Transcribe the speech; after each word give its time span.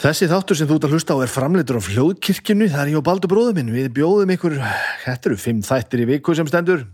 Þessi 0.00 0.30
þáttur 0.30 0.56
sem 0.56 0.68
þú 0.68 0.76
ert 0.78 0.84
að 0.86 0.92
hlusta 0.94 1.12
á 1.12 1.20
er 1.20 1.28
framleitur 1.28 1.76
á 1.76 1.82
fljóðkirkjunu, 1.84 2.70
það 2.72 2.82
er 2.86 2.90
ég 2.94 2.96
og 2.96 3.02
Baldur 3.04 3.28
bróður 3.28 3.56
minn, 3.58 3.72
við 3.74 3.90
bjóðum 3.98 4.30
ykkur, 4.32 4.54
þetta 5.02 5.28
eru 5.28 5.36
fimm 5.36 5.58
þættir 5.66 6.00
í 6.00 6.06
viku 6.08 6.32
sem 6.38 6.48
stendur, 6.48 6.86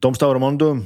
Dómstafur 0.00 0.40
á 0.40 0.44
mándum, 0.44 0.80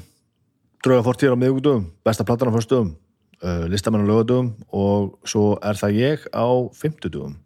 Drauga 0.82 1.04
fortíðar 1.06 1.38
á 1.38 1.42
miðugdum, 1.44 1.84
Besta 2.02 2.26
platan 2.26 2.50
á 2.50 2.56
fyrstum, 2.56 2.90
uh, 3.38 3.68
Listamenn 3.70 4.02
á 4.02 4.10
lögadum 4.10 4.50
og 4.74 5.14
svo 5.22 5.52
er 5.62 5.78
það 5.78 6.00
ég 6.00 6.26
á 6.34 6.46
fimmtudum. 6.74 7.38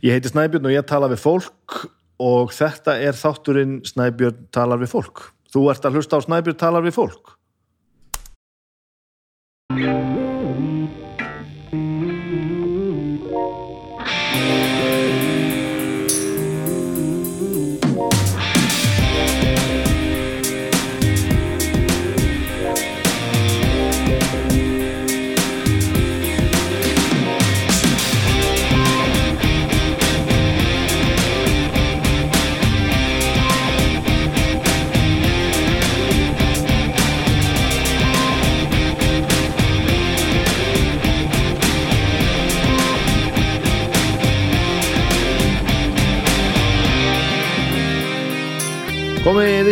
Ég 0.00 0.16
heiti 0.16 0.32
Snæbjörn 0.32 0.70
og 0.70 0.72
ég 0.72 0.88
tala 0.88 1.12
við 1.12 1.20
fólk 1.26 1.76
og 2.24 2.56
þetta 2.56 2.96
er 3.04 3.20
þátturinn 3.20 3.82
Snæbjörn 3.84 4.48
talar 4.48 4.80
við 4.80 4.94
fólk. 4.96 5.26
Þú 5.52 5.68
ert 5.74 5.84
að 5.84 6.00
hlusta 6.00 6.16
á 6.16 6.24
Snæbjörn 6.24 6.62
talar 6.64 6.88
við 6.88 6.96
fólk. 6.96 7.36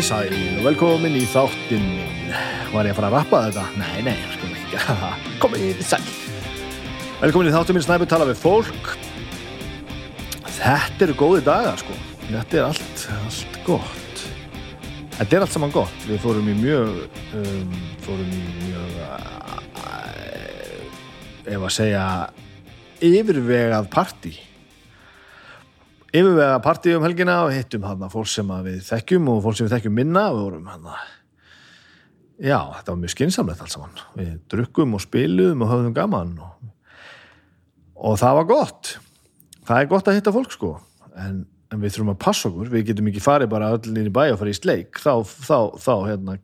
Í 0.01 0.03
sæl 0.06 0.31
og 0.33 0.62
velkomin 0.65 1.12
í 1.12 1.27
þáttinn 1.29 1.83
minn. 1.93 2.31
Var 2.70 2.87
ég 2.89 2.95
að 2.95 2.97
fara 2.97 3.09
að 3.11 3.17
rappa 3.19 3.41
þetta? 3.45 3.65
Nei, 3.77 3.98
nei, 4.06 4.15
sko 4.33 4.47
ekki. 4.48 4.79
Komið 5.43 5.83
sæl. 5.84 6.01
Velkomin 7.20 7.51
í 7.51 7.53
þáttinn 7.53 7.77
minn, 7.77 7.84
Snæpur 7.84 8.09
tala 8.09 8.25
við 8.31 8.41
fólk. 8.41 8.89
Þetta 10.56 11.05
eru 11.05 11.19
góði 11.21 11.45
dagar, 11.51 11.77
sko. 11.83 11.93
Þetta 12.31 12.56
er 12.62 12.65
allt, 12.71 13.05
allt 13.19 13.61
gott. 13.67 14.25
Þetta 15.19 15.37
er 15.37 15.45
allt 15.45 15.53
saman 15.59 15.77
gott. 15.77 15.98
Við 16.09 16.25
fórum 16.25 16.48
í 16.48 16.56
mjög, 16.62 17.05
um, 17.37 17.78
fórum 18.06 18.33
í 18.33 18.43
mjög, 18.71 18.91
uh, 19.05 19.61
ef 21.45 21.61
að 21.61 21.77
segja, 21.77 22.06
yfirvegað 23.05 23.93
partí 23.93 24.33
yfirvega 26.11 26.58
partí 26.64 26.94
um 26.97 27.05
helgina 27.06 27.41
og 27.44 27.55
hittum 27.55 27.86
hann 27.86 28.03
að 28.06 28.14
fólk 28.16 28.30
sem 28.30 28.50
að 28.50 28.69
við 28.70 28.80
þekkjum 28.89 29.30
og 29.33 29.41
fólk 29.44 29.58
sem 29.58 29.69
við 29.69 29.77
þekkjum 29.77 29.97
minna 30.00 30.25
við 30.34 30.42
vorum 30.47 30.69
hann 30.70 30.91
að 30.91 31.06
já, 32.41 32.58
þetta 32.78 32.92
var 32.92 33.00
mjög 33.03 33.14
skinsamlegt 33.14 33.62
alls 33.64 33.77
saman. 33.77 34.03
Við 34.16 34.34
drukkum 34.53 34.97
og 34.97 35.05
spilum 35.05 35.64
og 35.64 35.72
höfðum 35.72 35.97
gaman 35.97 36.34
og, 36.42 36.69
og 38.11 38.20
það 38.20 38.36
var 38.41 38.50
gott. 38.50 38.92
Það 39.69 39.81
er 39.81 39.91
gott 39.94 40.11
að 40.11 40.19
hitta 40.19 40.34
fólk 40.34 40.55
sko. 40.56 40.75
En, 41.20 41.42
en 41.70 41.83
við 41.83 41.97
þurfum 41.97 42.14
að 42.14 42.22
passa 42.25 42.48
okkur. 42.48 42.70
Við 42.72 42.86
getum 42.91 43.11
ekki 43.12 43.22
farið 43.22 43.53
bara 43.53 43.75
öll 43.77 43.92
inn 43.92 44.08
í 44.08 44.14
bæ 44.14 44.22
og 44.31 44.41
farið 44.41 44.56
í 44.56 44.61
sleik. 44.61 45.03
Þá, 45.03 45.12
þá, 45.28 45.58
þá, 45.77 45.92
hérna, 46.08 46.38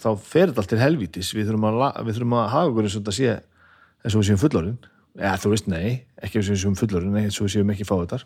þá 0.00 0.08
fer 0.16 0.48
þetta 0.48 0.64
allt 0.64 0.72
til 0.72 0.80
helvítis. 0.80 1.34
Við 1.36 1.50
þurfum 1.50 1.68
að, 1.70 1.84
við 2.08 2.18
þurfum 2.18 2.38
að 2.40 2.50
hafa 2.56 2.72
okkur 2.72 2.88
eins 2.88 2.96
og 2.96 3.04
þetta 3.04 3.18
sé 3.20 3.36
eins 4.04 4.14
og 4.14 4.20
við 4.20 4.28
séum 4.30 4.42
fullorinn 4.42 4.80
ja, 5.20 5.34
þú 5.40 5.54
veist, 5.54 5.68
nei, 5.70 6.04
ekki 6.20 6.40
eins 6.40 6.48
og 6.48 6.56
við 6.56 6.62
séum 6.64 6.78
fullorinn 6.78 7.18
eins 7.22 7.38
og 7.38 7.46
við 7.46 7.56
séum 7.56 7.72
ekki 7.74 7.86
fáið 7.88 8.16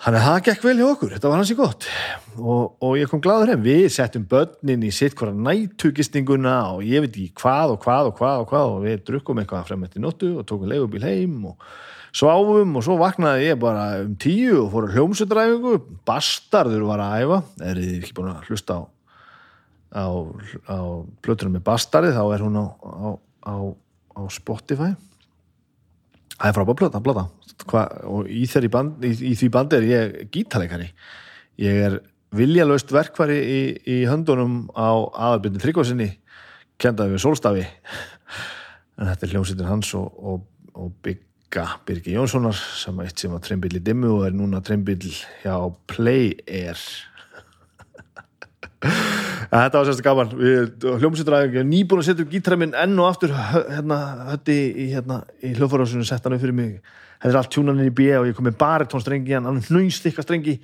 Þannig 0.00 0.16
að 0.16 0.26
það 0.30 0.44
gekk 0.46 0.62
vel 0.64 0.72
hjá 0.78 0.86
okkur, 0.86 1.10
þetta 1.12 1.28
var 1.28 1.40
hansi 1.42 1.54
gott. 1.58 1.86
Og, 2.40 2.60
og 2.80 2.92
ég 2.96 3.10
kom 3.10 3.20
gladur 3.20 3.50
heim, 3.52 3.60
við 3.60 3.82
settum 3.92 4.22
börnin 4.30 4.86
í 4.88 4.92
sitt 4.96 5.12
hvora 5.18 5.34
nættugistinguna 5.36 6.54
og 6.72 6.86
ég 6.88 7.04
veit 7.04 7.10
ekki 7.12 7.34
hvað 7.42 7.74
og 7.74 7.82
hvað 7.82 8.08
og 8.08 8.14
hvað 8.16 8.40
og 8.40 8.46
hvað 8.48 8.70
og 8.70 8.86
við 8.86 9.02
drukkum 9.10 9.42
eitthvað 9.42 9.66
frem 9.68 9.84
eftir 9.84 10.00
nóttu 10.00 10.30
og 10.40 10.46
tókum 10.48 10.72
leigubíl 10.72 11.04
heim 11.04 11.34
og 11.50 11.68
sváum 12.16 12.72
og 12.80 12.86
svo 12.86 12.96
vaknaði 13.02 13.50
ég 13.50 13.60
bara 13.60 13.84
um 14.06 14.16
tíu 14.24 14.62
og 14.62 14.72
fór 14.72 14.88
að 14.88 14.96
hljómsutræfingu, 14.96 15.74
Bastardur 16.08 16.88
var 16.88 17.04
að 17.04 17.26
æfa, 17.26 17.42
er 17.68 17.82
þið 17.84 17.92
ekki 18.00 18.16
búin 18.16 18.32
að 18.32 18.48
hlusta 18.48 18.80
á, 18.80 18.82
á, 20.00 20.04
á 20.64 20.78
plötunum 21.20 21.58
með 21.58 21.66
Bastardi, 21.68 22.16
þá 22.16 22.24
er 22.24 22.48
hún 22.48 22.56
á, 22.56 22.68
á 23.44 24.20
Spotify 24.32 24.94
það 26.40 26.48
er 26.48 26.56
frábæð 26.56 27.22
Hva, 27.70 27.82
og 28.08 28.28
í, 28.32 28.46
band, 28.72 29.02
í, 29.04 29.10
í 29.30 29.34
því 29.36 29.48
bandi 29.52 29.76
er 29.76 29.84
ég 29.84 30.14
gítalegari 30.32 30.88
ég 31.60 31.80
er 31.84 31.98
viljalöst 32.32 32.92
verkvari 32.94 33.36
í, 33.36 33.60
í 33.84 33.96
höndunum 34.08 34.70
á 34.72 34.96
aðalbyrni 34.96 35.60
Tryggvarsinni 35.60 36.08
kendaði 36.80 37.16
við 37.16 37.24
Solstafi 37.26 37.66
en 37.66 39.10
þetta 39.10 39.26
er 39.26 39.34
hljómsýttin 39.34 39.68
hans 39.68 39.92
og, 39.98 40.08
og, 40.16 40.46
og 40.72 40.94
bygga 41.04 41.66
Birgi 41.84 42.16
Jónssonar 42.16 42.56
sem 42.56 43.04
eitt 43.04 43.20
sem 43.20 43.34
var 43.34 43.44
trembill 43.44 43.76
í 43.76 43.84
dimmu 43.84 44.14
og 44.16 44.26
er 44.30 44.36
núna 44.36 44.62
trembill 44.64 45.12
hjá 45.42 45.56
Play 45.90 46.32
Air 46.46 46.80
Þetta 48.80 49.80
var 49.80 49.88
sérst 49.88 50.04
gaman. 50.04 50.34
Hljómsýttur 51.02 51.36
nýbúin 51.66 52.02
að 52.02 52.08
setja 52.08 52.24
upp 52.24 52.32
gítarminn 52.32 52.74
enn 52.78 52.98
og 53.02 53.10
aftur 53.10 53.34
hérna, 53.34 54.00
hötti 54.30 54.56
í, 54.70 54.90
hérna, 54.94 55.22
í 55.42 55.52
hljóðfórásunum 55.56 56.06
sett 56.06 56.24
hann 56.24 56.36
upp 56.36 56.44
fyrir 56.44 56.56
mig. 56.56 56.76
Þetta 57.20 57.32
er 57.34 57.40
allt 57.42 57.52
tjúnaninn 57.52 57.90
í 57.90 57.94
B 57.94 58.06
og 58.16 58.28
ég 58.30 58.36
kom 58.36 58.46
með 58.48 58.60
baritónstrengi 58.60 59.36
hann 59.36 59.64
hnauðst 59.66 60.06
ykkar 60.08 60.24
strengi 60.24 60.60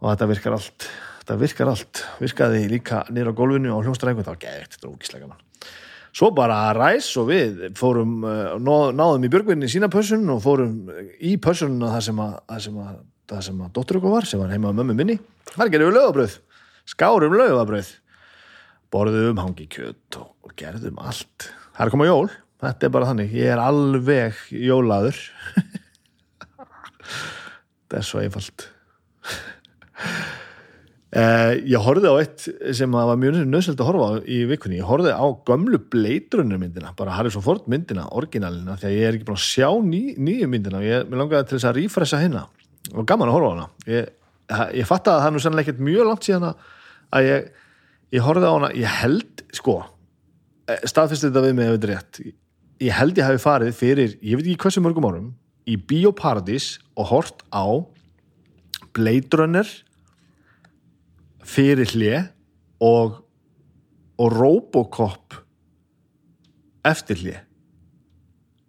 og 0.00 0.12
þetta 0.12 0.28
virkar 0.30 0.58
allt 0.58 0.90
þetta 1.20 1.38
virkar 1.38 1.70
allt, 1.70 2.02
virkaði 2.18 2.60
líka 2.70 3.04
nýra 3.14 3.30
á 3.30 3.38
gólfinu 3.38 3.74
á 3.74 3.78
hljómsstrengu, 3.78 4.24
það 4.24 4.34
var 4.34 4.42
gægt 4.42 4.76
þetta 4.76 4.86
var 4.86 4.94
ógíslega 4.94 5.24
gaman. 5.24 5.42
Svo 6.10 6.30
bara 6.34 6.58
ræs 6.74 7.10
og 7.20 7.28
við 7.28 7.60
fórum 7.78 8.24
uh, 8.26 8.56
náðum 8.58 9.26
í 9.26 9.30
björgvinni 9.30 9.70
sína 9.70 9.90
pössun 9.92 10.26
og 10.34 10.40
fórum 10.42 10.90
í 11.22 11.36
pössununa 11.42 11.92
það 11.94 12.06
sem 12.08 12.22
að 12.24 12.32
það 12.50 12.70
að, 12.70 12.88
að, 13.30 13.50
að 13.52 13.74
dóttur 13.76 14.00
okkur 14.00 14.16
var 14.16 14.26
sem 14.26 14.42
var 14.42 14.50
heima 14.50 14.74
á 14.74 14.78
mömmu 14.78 14.96
minni. 14.98 15.20
Þar 15.52 15.70
gerðum 15.70 15.92
við 15.92 15.98
lögabröð 16.00 16.34
skárum 16.90 17.36
lögabröð 17.38 17.94
borðum 18.90 19.40
hangi 19.40 19.68
kjött 19.70 20.18
og 20.18 20.54
gerðum 20.58 20.98
allt. 21.02 21.50
Það 21.76 21.84
er 21.84 21.92
komað 21.94 22.10
jól. 22.10 22.30
Þetta 22.60 22.86
er 22.86 22.92
bara 22.92 23.08
þannig, 23.08 23.34
ég 23.38 23.52
er 23.54 23.62
alveg 23.62 24.40
jólaður. 24.52 25.20
Þetta 27.80 28.00
er 28.00 28.06
svo 28.06 28.22
einfalt. 28.24 28.68
Eh, 31.10 31.56
ég 31.66 31.82
horfið 31.82 32.04
á 32.06 32.22
eitt 32.22 32.44
sem 32.78 32.92
var 32.94 33.16
mjög 33.18 33.40
nöðsöld 33.50 33.80
að 33.82 33.88
horfa 33.88 34.04
á 34.06 34.10
í 34.30 34.36
vikunni, 34.46 34.76
ég 34.78 34.86
horfið 34.86 35.16
á 35.18 35.26
gömlu 35.48 35.80
bleitrunnu 35.90 36.54
myndina, 36.54 36.92
bara 36.94 37.16
Harrison 37.16 37.42
Ford 37.42 37.66
myndina 37.66 38.04
orginalina, 38.14 38.76
því 38.78 38.86
að 38.86 38.94
ég 38.94 39.08
er 39.08 39.18
ekki 39.18 39.26
búin 39.26 39.40
að 39.40 39.42
sjá 39.42 39.66
ný, 39.82 40.02
nýju 40.22 40.46
myndina, 40.52 40.84
ég 40.86 41.10
langaði 41.10 41.48
til 41.50 41.56
þess 41.56 41.66
að 41.72 41.80
rífressa 41.80 42.20
hérna, 42.22 42.44
og 42.94 43.08
gaman 43.10 43.26
að 43.26 43.34
horfa 43.40 43.50
á 43.50 43.54
hana. 43.56 43.66
Ég, 43.90 44.14
ég 44.78 44.86
fatt 44.86 45.10
að 45.10 45.18
það 45.18 45.26
er 45.26 45.34
nú 45.34 45.42
sannlega 45.42 45.66
ekkert 45.66 45.82
mjög 45.88 46.10
langt 46.12 46.30
síðan 46.30 46.46
að 46.52 46.70
ég 47.18 47.50
ég 48.14 48.24
horfið 48.26 48.46
á 48.46 48.52
hana, 48.54 48.70
ég 48.74 48.98
held, 49.00 49.44
sko 49.54 49.80
eh, 50.70 50.80
staðfyrst 50.88 51.28
þetta 51.28 51.44
við 51.46 51.56
mig 51.58 51.68
ef 51.68 51.76
þetta 51.76 51.88
er 51.88 51.94
rétt. 51.94 52.20
Ég 52.80 52.96
held 52.96 53.18
ég 53.20 53.26
hafi 53.26 53.42
farið 53.42 53.76
fyrir, 53.76 54.16
ég 54.24 54.38
veit 54.38 54.46
ekki 54.46 54.62
hversu 54.64 54.82
mörgum 54.84 55.08
árum 55.10 55.30
í 55.68 55.76
Bíóparadís 55.76 56.78
og 56.98 57.10
hort 57.12 57.44
á 57.52 57.66
Blade 58.96 59.36
Runner 59.38 59.68
fyrir 61.46 61.90
hlið 61.92 62.30
og 62.82 63.20
og 64.20 64.34
Robocop 64.36 65.38
eftir 66.84 67.16
hlið 67.22 67.38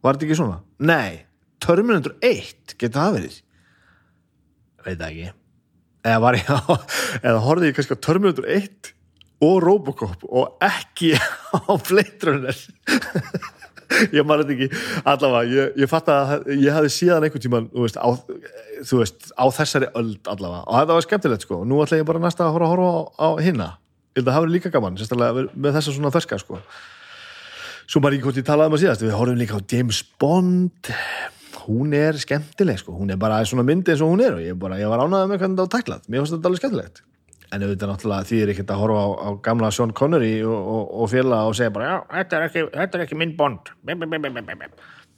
var 0.02 0.16
þetta 0.16 0.28
ekki 0.28 0.38
svona? 0.40 0.62
Nei, 0.82 1.26
Terminator 1.62 2.16
1 2.26 2.76
getur 2.80 2.98
það 2.98 3.18
verið? 3.18 3.38
Veit 4.86 5.04
ekki 5.06 5.30
eða 6.04 6.20
var 6.24 6.38
ég 6.40 6.50
á 6.52 6.60
eða 7.22 7.40
horfið 7.46 7.70
ég 7.70 7.78
kannski 7.78 7.98
á 7.98 8.04
Terminator 8.08 8.48
1 8.58 8.92
og 9.42 9.58
Robocop 9.66 10.28
og 10.30 10.62
ekki 10.66 11.16
á 11.58 11.72
Blade 11.88 12.30
Runner? 12.30 12.62
Ég 14.16 14.24
maður 14.24 14.48
þetta 14.48 14.54
ekki. 14.56 14.84
Allavega, 15.04 15.52
ég, 15.52 15.74
ég 15.84 15.90
fatt 15.92 16.08
að 16.08 16.46
ég 16.56 16.72
hafi 16.72 16.88
síðan 16.96 17.26
einhvern 17.28 17.44
tíman 17.44 17.66
veist, 17.76 17.98
á, 18.00 18.08
veist, 18.88 19.34
á 19.36 19.46
þessari 19.52 19.90
öld 20.00 20.30
allavega. 20.32 20.62
Og 20.64 20.78
þetta 20.78 20.96
var 20.96 21.06
skemmtilegt 21.06 21.44
sko, 21.44 21.58
nú 21.68 21.82
ætla 21.84 22.00
ég 22.00 22.08
bara 22.08 22.22
næsta 22.24 22.46
að 22.48 22.56
horfa, 22.56 22.70
horfa 22.72 22.88
á, 22.88 23.04
á 23.20 23.30
hinna 23.44 23.68
ég 24.12 24.20
held 24.20 24.28
að 24.28 24.34
það 24.34 24.38
hafi 24.40 24.52
líka 24.52 24.72
gaman, 24.72 24.98
sérstaklega 25.00 25.46
með 25.56 25.78
þessa 25.78 25.94
svona 25.96 26.12
ferska 26.12 26.40
sko. 26.42 26.58
Svo 27.88 28.02
maður 28.04 28.18
ekki 28.18 28.28
hvort 28.28 28.40
ég 28.42 28.48
talaði 28.48 28.72
um 28.72 28.76
að 28.76 28.84
síðast, 28.84 29.06
við 29.06 29.16
horfum 29.16 29.40
líka 29.40 29.60
á 29.60 29.68
James 29.72 30.02
Bond 30.20 30.92
hún 31.72 31.96
er 31.96 32.20
skemmtileg 32.20 32.82
sko, 32.82 32.96
hún 33.00 33.14
er 33.14 33.20
bara 33.22 33.40
svona 33.48 33.64
myndi 33.68 33.94
eins 33.94 34.04
og 34.04 34.12
hún 34.12 34.24
er 34.26 34.36
og 34.36 34.44
ég, 34.44 34.58
bara, 34.60 34.80
ég 34.82 34.92
var 34.92 35.04
ánæðið 35.06 35.32
með 35.32 35.42
hvernig 35.42 35.58
það 35.58 35.66
var 35.66 35.74
tæklað. 35.78 36.06
Mér 36.08 36.22
finnst 36.22 36.36
þetta 36.36 36.52
alveg 36.52 36.62
skemmtilegt. 36.62 37.02
En 37.52 37.66
auðvitað 37.66 37.92
náttúrulega 37.92 38.28
því 38.30 38.42
er 38.42 38.52
ekkert 38.54 38.70
að 38.72 38.82
horfa 38.82 39.00
á, 39.04 39.08
á 39.12 39.30
gamla 39.48 39.72
Sean 39.76 39.96
Connery 39.96 40.34
og, 40.48 40.60
og, 40.76 40.84
og 41.04 41.10
fjöla 41.12 41.42
og 41.50 41.56
segja 41.60 41.74
bara 41.76 41.90
já, 41.90 41.96
þetta 42.14 42.38
er 42.38 42.46
ekki, 42.48 42.64
þetta 42.76 43.00
er 43.00 43.06
ekki 43.06 43.18
minn 43.20 43.34
bond. 43.40 43.74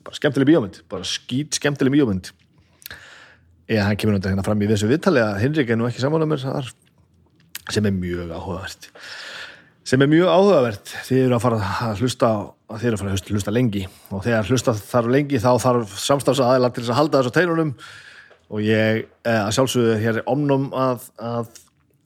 Bara 0.03 0.17
skemmtileg 0.17 0.49
bíómynd, 0.49 0.79
bara 0.91 1.05
skýt 1.07 1.59
skemmtileg 1.59 1.93
bíómynd. 1.93 2.31
Eða 3.69 3.85
hann 3.87 3.99
kemur 4.01 4.17
náttúrulega 4.17 4.33
hérna 4.33 4.47
fram 4.47 4.65
í 4.65 4.71
þessu 4.73 4.89
viðtali 4.89 5.21
að 5.23 5.37
Henrik 5.43 5.69
er 5.71 5.79
nú 5.79 5.85
ekki 5.87 6.01
saman 6.03 6.25
á 6.25 6.27
mér 6.27 6.41
sem 7.71 7.85
er 7.87 7.93
mjög 7.95 8.33
áhugavert. 8.33 8.89
Sem 9.87 10.01
er 10.03 10.09
mjög 10.11 10.31
áhugavert. 10.31 10.91
Þið 11.07 11.21
eru 11.27 11.37
að 11.37 11.45
fara 11.45 11.61
að 11.87 12.01
hlusta 12.03 12.31
þið 12.79 12.89
eru 12.89 12.97
að 12.97 13.03
fara 13.03 13.15
að 13.17 13.33
hlusta 13.33 13.53
lengi. 13.53 13.83
Og 14.13 14.23
þegar 14.25 14.49
hlusta 14.51 14.75
þarf 14.77 15.11
lengi 15.13 15.41
þá 15.41 15.51
þarf 15.63 15.97
samstafsaðilag 16.03 16.73
til 16.73 16.83
þess 16.83 16.93
að 16.93 16.99
halda 17.01 17.21
þessu 17.21 17.35
teilunum 17.35 17.73
og 18.53 18.63
ég 18.63 19.03
eh, 19.03 19.39
að 19.39 19.51
sjálfsögðu 19.57 19.97
hér 20.03 20.21
omnum 20.29 20.69
að, 20.77 21.07
að, 21.21 21.51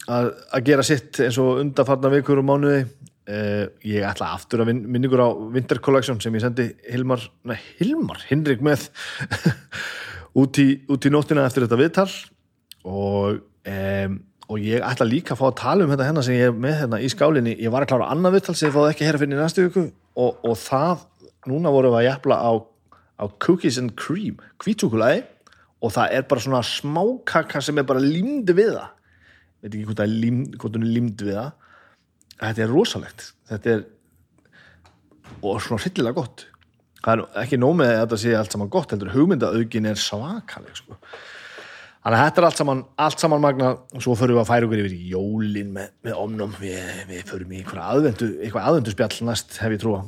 að, 0.08 0.30
að 0.56 0.66
gera 0.70 0.86
sitt 0.86 1.20
eins 1.24 1.38
og 1.42 1.62
undarfarna 1.62 2.12
vikur 2.14 2.42
og 2.42 2.48
mánuði. 2.48 2.82
Eh, 3.28 3.66
ég 3.84 4.06
ætla 4.08 4.30
aftur 4.32 4.62
að 4.64 4.72
minningur 4.78 5.20
á 5.20 5.28
Winter 5.28 5.82
Collection 5.84 6.20
sem 6.24 6.32
ég 6.38 6.44
sendi 6.46 6.70
Hilmar, 6.88 7.26
nei 7.44 7.58
Hilmar, 7.76 8.22
Hinrik 8.30 8.62
með 8.64 8.86
út, 10.40 10.60
í, 10.62 10.70
út 10.88 11.04
í 11.04 11.12
nóttina 11.12 11.44
eftir 11.44 11.66
þetta 11.66 11.80
viðtal. 11.80 12.08
Og, 12.88 13.42
um, 13.68 14.18
og 14.48 14.64
ég 14.64 14.84
ætla 14.84 15.06
líka 15.08 15.34
að 15.34 15.40
fá 15.42 15.46
að 15.50 15.58
tala 15.60 15.84
um 15.84 15.92
þetta 15.92 16.08
hérna 16.08 16.24
sem 16.24 16.36
ég 16.38 16.48
er 16.48 16.56
með 16.56 16.76
hérna 16.82 17.00
í 17.04 17.08
skálinni. 17.12 17.54
Ég 17.60 17.72
var 17.72 17.84
að 17.84 17.90
klára 17.92 18.10
annað 18.14 18.38
viðtal 18.38 18.54
sem 18.56 18.68
ég 18.70 18.76
fáði 18.76 18.92
ekki 18.94 19.04
að 19.04 19.10
heyra 19.10 19.20
fyrir 19.22 19.42
næstu 19.42 19.64
viku. 19.66 19.84
Og, 20.18 20.38
og 20.48 20.56
það, 20.60 21.02
núna 21.50 21.72
vorum 21.74 21.94
við 21.94 22.00
að 22.00 22.06
jafla 22.08 22.38
á, 22.40 22.52
á 23.20 23.24
cookies 23.44 23.80
and 23.82 23.92
cream 24.00 24.40
hvítúkulagi 24.64 25.26
og 25.84 25.92
það 25.94 26.16
er 26.16 26.24
bara 26.30 26.44
svona 26.46 26.62
smákaka 26.64 27.62
sem 27.62 27.78
er 27.78 27.86
bara 27.88 28.02
límdi 28.02 28.56
við 28.56 28.72
það. 28.78 28.90
Veit 29.58 29.72
ekki 29.72 29.86
hvort 29.90 30.00
það 30.00 30.08
er 30.08 30.18
límd, 30.24 30.58
hvort 30.58 30.78
hún 30.78 30.88
er 30.88 30.94
límdi 30.96 31.28
við 31.28 31.40
það. 31.42 31.52
Þetta 32.38 32.64
er 32.64 32.72
rosalegt. 32.72 33.30
Þetta 33.52 33.74
er 33.74 33.86
og 35.42 35.60
svona 35.62 35.82
hryllilega 35.82 36.16
gott. 36.16 36.46
Það 36.98 37.12
er 37.14 37.24
ekki 37.44 37.58
nómið 37.60 37.92
að 37.92 38.00
þetta 38.00 38.18
sé 38.22 38.32
allt 38.34 38.54
saman 38.54 38.72
gott 38.72 38.94
heldur. 38.94 39.12
Hugmyndaaukin 39.14 39.90
er 39.90 40.00
svakaleg 40.00 40.78
sko. 40.78 40.96
Þannig 42.04 42.18
að 42.18 42.24
þetta 42.24 42.40
er 42.40 42.46
allt 42.48 42.60
saman 42.62 42.84
allt 43.06 43.24
saman 43.24 43.42
magna 43.42 43.72
og 43.74 44.04
svo 44.04 44.14
förum 44.18 44.38
við 44.38 44.44
að 44.44 44.50
færa 44.52 44.68
okkur 44.68 44.82
yfir 44.84 44.96
jólin 45.12 45.74
með, 45.74 45.90
með 46.06 46.22
omnum 46.22 46.54
við, 46.60 46.78
við 47.10 47.26
förum 47.28 47.52
í 47.52 47.60
eitthvað 47.62 47.90
aðvendu 47.94 48.30
eitthvað 48.38 48.70
aðvendu 48.70 48.94
spjall 48.94 49.28
næst 49.28 49.60
hef 49.62 49.74
ég 49.74 49.82
trúa 49.82 50.06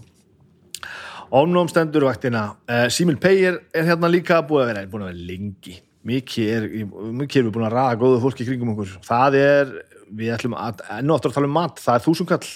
omnum 1.31 1.69
stendur 1.71 2.09
vaktina. 2.09 2.57
Uh, 2.67 2.89
Simil 2.91 3.19
Peyer 3.23 3.61
er 3.75 3.87
hérna 3.87 4.11
líka 4.11 4.41
búið 4.47 4.65
að 4.65 4.73
vera, 4.73 4.83
búið 4.91 5.05
að 5.05 5.13
vera 5.13 5.29
lengi. 5.29 5.77
Mikið 6.11 6.51
er, 6.55 6.67
mikið 7.21 7.39
er 7.39 7.47
við 7.47 7.55
búin 7.55 7.67
að 7.69 7.75
ræða 7.77 8.01
góðu 8.01 8.21
fólki 8.25 8.47
kringum 8.49 8.73
okkur, 8.73 8.95
það 9.05 9.37
er 9.39 9.73
við 10.17 10.33
ætlum 10.35 10.57
að, 10.59 10.81
enn 10.97 11.13
og 11.13 11.19
aftur 11.19 11.31
að 11.31 11.39
tala 11.39 11.51
um 11.51 11.57
mat. 11.59 11.83
Það 11.83 11.99
er 11.99 12.05
þúsumkall 12.07 12.51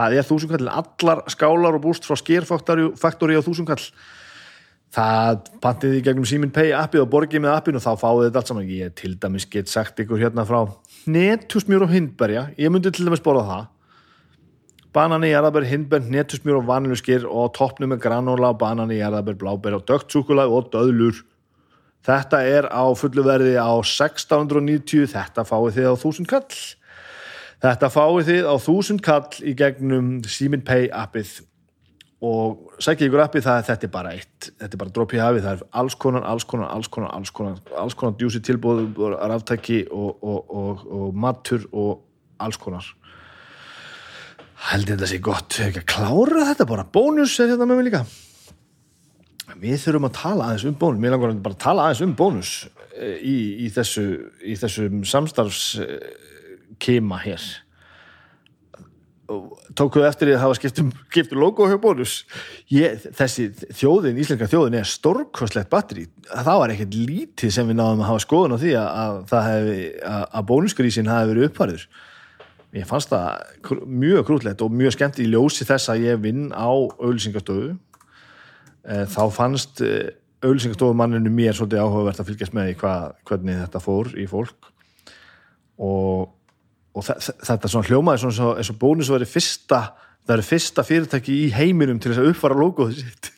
það 0.00 0.16
er 0.16 0.26
þúsumkall 0.26 0.70
allar 0.70 1.22
skálar 1.32 1.76
og 1.78 1.84
búst 1.84 2.06
frá 2.06 2.18
skérfaktori 2.18 3.38
á 3.38 3.42
þúsumkall 3.46 3.82
það 4.94 5.50
pantiði 5.62 6.02
gegnum 6.06 6.26
Simin 6.26 6.52
Pay 6.54 6.72
appið 6.74 7.04
og 7.04 7.10
borgið 7.12 7.44
með 7.44 7.56
appinu 7.56 7.78
og 7.78 7.84
þá 7.84 7.92
fáið 8.00 8.22
þetta 8.26 8.40
allt 8.40 8.50
saman. 8.50 8.70
Ég 8.70 8.94
til 8.98 9.12
dæmis 9.22 9.46
get 9.50 9.70
sagt 9.70 10.00
ykkur 10.02 10.22
hérna 10.22 10.46
frá 10.48 10.64
netusmjör 11.10 11.86
og 11.86 11.94
hindberja. 11.94 12.48
Ég 12.58 12.72
myndi 12.72 12.92
til 12.94 13.06
dæmis 13.06 13.22
borða 13.24 13.46
það. 13.48 13.68
Banani, 14.90 15.30
jarðabær, 15.30 15.68
hindberg, 15.70 16.08
netusmjör 16.10 16.58
og 16.58 16.66
vaniluskir 16.66 17.26
og 17.30 17.52
toppnum 17.54 17.92
með 17.92 18.02
granóla 18.08 18.50
banani, 18.58 18.98
jarðabær, 18.98 19.38
blábær 19.38 19.78
og 19.78 19.84
dögtsúkulag 19.86 20.50
og 20.50 20.72
döðlur. 20.72 21.22
Þetta 22.06 22.40
er 22.48 22.66
á 22.72 22.90
fullu 22.96 23.22
verði 23.22 23.54
á 23.60 23.70
1690 23.78 25.06
þetta 25.12 25.44
fáið 25.46 25.78
þið 25.78 25.88
á 25.92 25.94
1000 25.94 26.30
kall. 26.32 26.60
Þetta 27.60 27.90
fáið 27.92 28.30
þið 28.30 28.46
á 28.48 28.54
þúsund 28.64 29.02
kall 29.04 29.44
í 29.44 29.52
gegnum 29.54 30.14
Simin 30.24 30.64
Pay 30.64 30.88
appið 30.96 31.42
og 32.20 32.76
sækja 32.82 33.08
ykkur 33.08 33.22
appið 33.24 33.44
það 33.46 33.58
að 33.58 33.66
þetta 33.70 33.86
er 33.86 33.92
bara 33.94 34.12
eitt, 34.12 34.48
þetta 34.60 34.76
er 34.76 34.80
bara 34.82 34.92
droppið 34.96 35.22
hafið, 35.24 35.44
það 35.46 35.54
er 35.54 35.62
alls 35.80 35.96
konar, 36.02 36.24
alls 36.28 36.46
konar, 36.48 36.68
alls 36.74 36.90
konar, 36.92 37.12
alls 37.16 37.32
konar, 37.32 37.60
alls 37.80 37.96
konar 37.96 38.16
djúsi 38.20 38.42
tilbúð, 38.44 38.82
ráftæki 39.30 39.82
og, 39.88 40.18
og, 40.20 40.56
og, 40.62 40.82
og 40.98 41.14
matur 41.16 41.64
og 41.72 42.02
alls 42.40 42.60
konar. 42.60 42.90
Held 44.70 44.90
ég 44.92 44.98
þetta 44.98 45.08
sé 45.08 45.20
gott, 45.24 45.56
ekki 45.64 45.80
að 45.80 45.88
klára 45.94 46.50
þetta 46.50 46.68
bara, 46.68 46.84
bónus 46.84 47.38
er 47.40 47.54
þetta 47.54 47.70
með 47.70 47.80
mig 47.80 47.88
líka. 47.88 48.04
Við 49.60 49.80
þurfum 49.82 50.10
að 50.10 50.18
tala 50.20 50.50
aðeins 50.50 50.68
um 50.68 50.76
bónus, 50.82 51.00
mér 51.00 51.16
langar 51.16 51.32
að 51.32 51.42
bara 51.48 51.60
tala 51.64 51.88
aðeins 51.88 52.04
um 52.04 52.14
bónus 52.20 52.52
eh, 53.00 53.16
í, 53.16 53.36
í 53.64 53.72
þessu, 53.72 54.06
í 54.44 54.60
þessum 54.60 55.00
samstarfs 55.08 55.64
kema 56.80 57.18
hér 57.24 57.48
tókuðu 59.78 60.06
eftir 60.08 60.28
því 60.28 60.34
að 60.34 60.42
það 60.42 60.50
var 60.50 60.58
skiptum, 60.58 60.92
skiptum 61.12 61.40
logo 61.40 61.66
hjá 61.70 61.76
bónus 61.82 62.14
ég, 62.72 63.02
þessi 63.16 63.48
þjóðin, 63.78 64.20
íslenska 64.22 64.48
þjóðin 64.50 64.78
er 64.80 64.88
stórkostlegt 64.90 65.70
batteri, 65.72 66.06
það 66.28 66.62
var 66.62 66.74
ekkert 66.74 66.96
lítið 66.98 67.54
sem 67.54 67.70
við 67.70 67.78
náðum 67.78 68.04
að 68.04 68.10
hafa 68.10 68.24
skoðun 68.26 68.56
á 68.56 68.62
því 68.62 68.76
að, 68.80 69.20
að, 69.40 69.68
að 70.26 70.48
bónuskrísin 70.50 71.10
hafi 71.10 71.32
verið 71.32 71.50
uppvarður 71.50 71.86
ég 72.76 72.86
fannst 72.86 73.10
það 73.10 73.84
mjög 73.86 74.26
krútlegt 74.28 74.62
og 74.62 74.74
mjög 74.74 74.94
skemmt 74.94 75.20
í 75.22 75.28
ljósi 75.30 75.66
þess 75.66 75.90
að 75.90 76.04
ég 76.06 76.20
vinn 76.22 76.50
á 76.54 76.70
auðlýsingastöðu 76.70 77.72
eh, 77.74 79.06
þá 79.10 79.22
fannst 79.34 79.82
eh, 79.82 80.12
auðlýsingastöðumanninu 80.44 81.32
mér 81.34 81.56
svolítið 81.56 81.82
áhugavert 81.82 82.22
að 82.22 82.30
fylgjast 82.30 82.54
með 82.56 82.74
hva, 82.80 82.94
hvernig 83.28 83.58
þetta 83.64 83.82
fór 83.82 84.12
í 84.16 84.26
fólk. 84.30 84.70
Og 85.80 86.30
og 86.96 87.06
þetta 87.06 87.70
svona 87.70 87.86
hljómaði 87.86 88.24
svona 88.24 88.54
eins 88.60 88.70
og 88.72 88.78
bónus 88.80 89.10
var 89.12 89.24
fyrsta, 89.28 89.82
það 90.26 90.36
eru 90.36 90.46
fyrsta 90.46 90.84
fyrirtæki 90.86 91.36
í 91.46 91.50
heiminum 91.54 92.00
til 92.00 92.12
þess 92.12 92.22
að 92.22 92.30
uppfara 92.32 92.58
logoðu 92.58 92.98
sitt. 92.98 93.30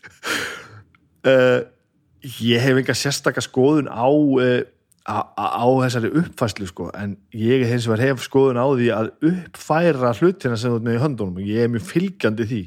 Uh, 1.26 1.60
ég 2.52 2.62
hef 2.62 2.78
enga 2.81 2.96
sérstakka 2.96 3.44
skoðun 3.44 3.90
á 3.93 4.08
uh, 4.08 4.62
á, 5.02 5.19
á 5.37 5.66
þessari 5.82 6.12
uppfæslu 6.22 6.69
sko, 6.70 6.88
en 6.94 7.16
ég 7.34 7.66
hef, 7.69 7.88
hef 8.00 8.22
skoðun 8.25 8.60
á 8.62 8.66
því 8.70 8.93
að 8.94 9.10
uppfæra 9.32 10.14
hlutina 10.20 10.56
sem 10.56 10.72
þú 10.72 10.78
ert 10.78 10.87
með 10.87 10.99
í 10.99 11.02
höndunum. 11.02 11.43
Ég 11.46 11.66
er 11.66 11.72
mjög 11.72 11.88
fylgjandi 11.90 12.49
því. 12.52 12.62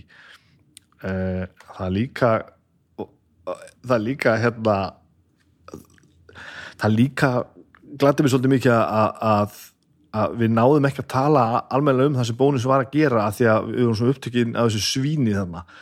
Uh, 1.06 1.48
það 1.78 1.98
líka 2.00 2.36
það 3.86 4.00
líka 4.02 4.36
hérna 4.42 4.78
það 6.82 6.96
líka 6.96 7.32
glætti 8.00 8.26
mér 8.26 8.34
svolítið 8.34 8.54
mikið 8.56 8.76
að, 8.76 9.60
að 10.16 10.38
við 10.40 10.54
náðum 10.56 10.88
ekki 10.90 11.04
að 11.04 11.12
tala 11.12 11.44
almenna 11.74 12.08
um 12.10 12.16
það 12.18 12.30
sem 12.30 12.40
bónus 12.40 12.68
var 12.70 12.86
að 12.86 12.94
gera 12.96 13.26
að 13.26 13.38
því 13.40 13.50
að 13.52 13.68
við 13.72 13.84
vorum 13.84 14.00
svo 14.00 14.14
upptökinn 14.14 14.56
af 14.56 14.70
þessu 14.70 14.84
svíni 14.86 15.36
þannig 15.36 15.74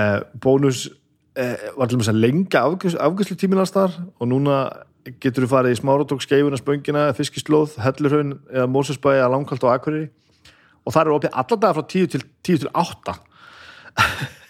uh, 0.00 0.18
bónus 0.42 0.86
uh, 0.88 1.54
var 1.76 1.90
til 1.90 1.98
og 1.98 2.02
með 2.02 2.10
að 2.12 2.20
lenga 2.24 2.64
afgjörslu 2.64 3.38
tímin 3.38 3.62
allstar 3.62 3.94
og 4.18 4.30
núna 4.30 4.58
getur 5.20 5.44
við 5.44 5.52
farið 5.52 5.74
í 5.74 5.80
smáratók, 5.80 6.22
skeifuna, 6.24 6.56
spöngina 6.56 7.08
fiskislóð, 7.16 7.74
hellurhaun 7.84 8.38
eða 8.48 8.70
mórsesbæði 8.72 9.24
að 9.24 9.34
langkalt 9.34 9.66
og 9.66 9.74
akkurir 9.74 10.06
og 10.84 10.94
það 10.94 11.02
eru 11.02 11.16
opið 11.18 11.36
allar 11.42 11.60
dagar 11.60 11.76
frá 11.76 11.84
10 11.92 12.10
til, 12.14 12.22
10 12.46 12.62
til 12.64 12.70
8 12.72 13.16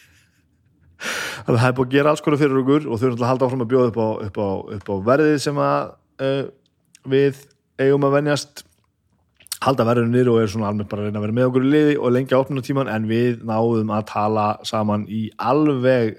þannig 1.44 1.56
að 1.56 1.62
það 1.62 1.68
er 1.68 1.76
búin 1.78 1.88
að 1.88 1.96
gera 1.96 2.12
alls 2.14 2.22
konar 2.24 2.40
fyrir 2.40 2.60
okkur 2.62 2.86
og 2.86 3.00
þau 3.00 3.06
eru 3.06 3.14
alltaf 3.14 3.26
að 3.26 3.32
halda 3.32 3.48
áfram 3.48 3.64
að 3.64 3.72
bjóða 3.72 3.90
upp 3.90 3.98
á, 3.98 4.08
á, 4.46 4.46
á 4.78 4.94
verðið 5.10 5.36
sem 5.44 5.58
að 5.64 5.90
uh, 6.24 6.44
við 7.10 7.42
eigum 7.82 8.06
að 8.06 8.16
venjast 8.20 8.64
halda 9.64 9.86
verðunir 9.88 10.28
og 10.32 10.40
er 10.42 10.50
svona 10.52 10.70
alveg 10.70 10.88
bara 10.90 11.04
að 11.04 11.08
reyna 11.08 11.20
að 11.20 11.24
vera 11.26 11.36
með 11.36 11.48
okkur 11.48 11.64
í 11.64 11.70
liði 11.72 11.94
og 11.96 12.12
lengja 12.14 12.40
opnunatíman 12.40 12.90
en 12.92 13.06
við 13.08 13.44
náðum 13.48 13.92
að 13.94 14.06
tala 14.10 14.46
saman 14.66 15.06
í 15.08 15.22
alveg 15.40 16.18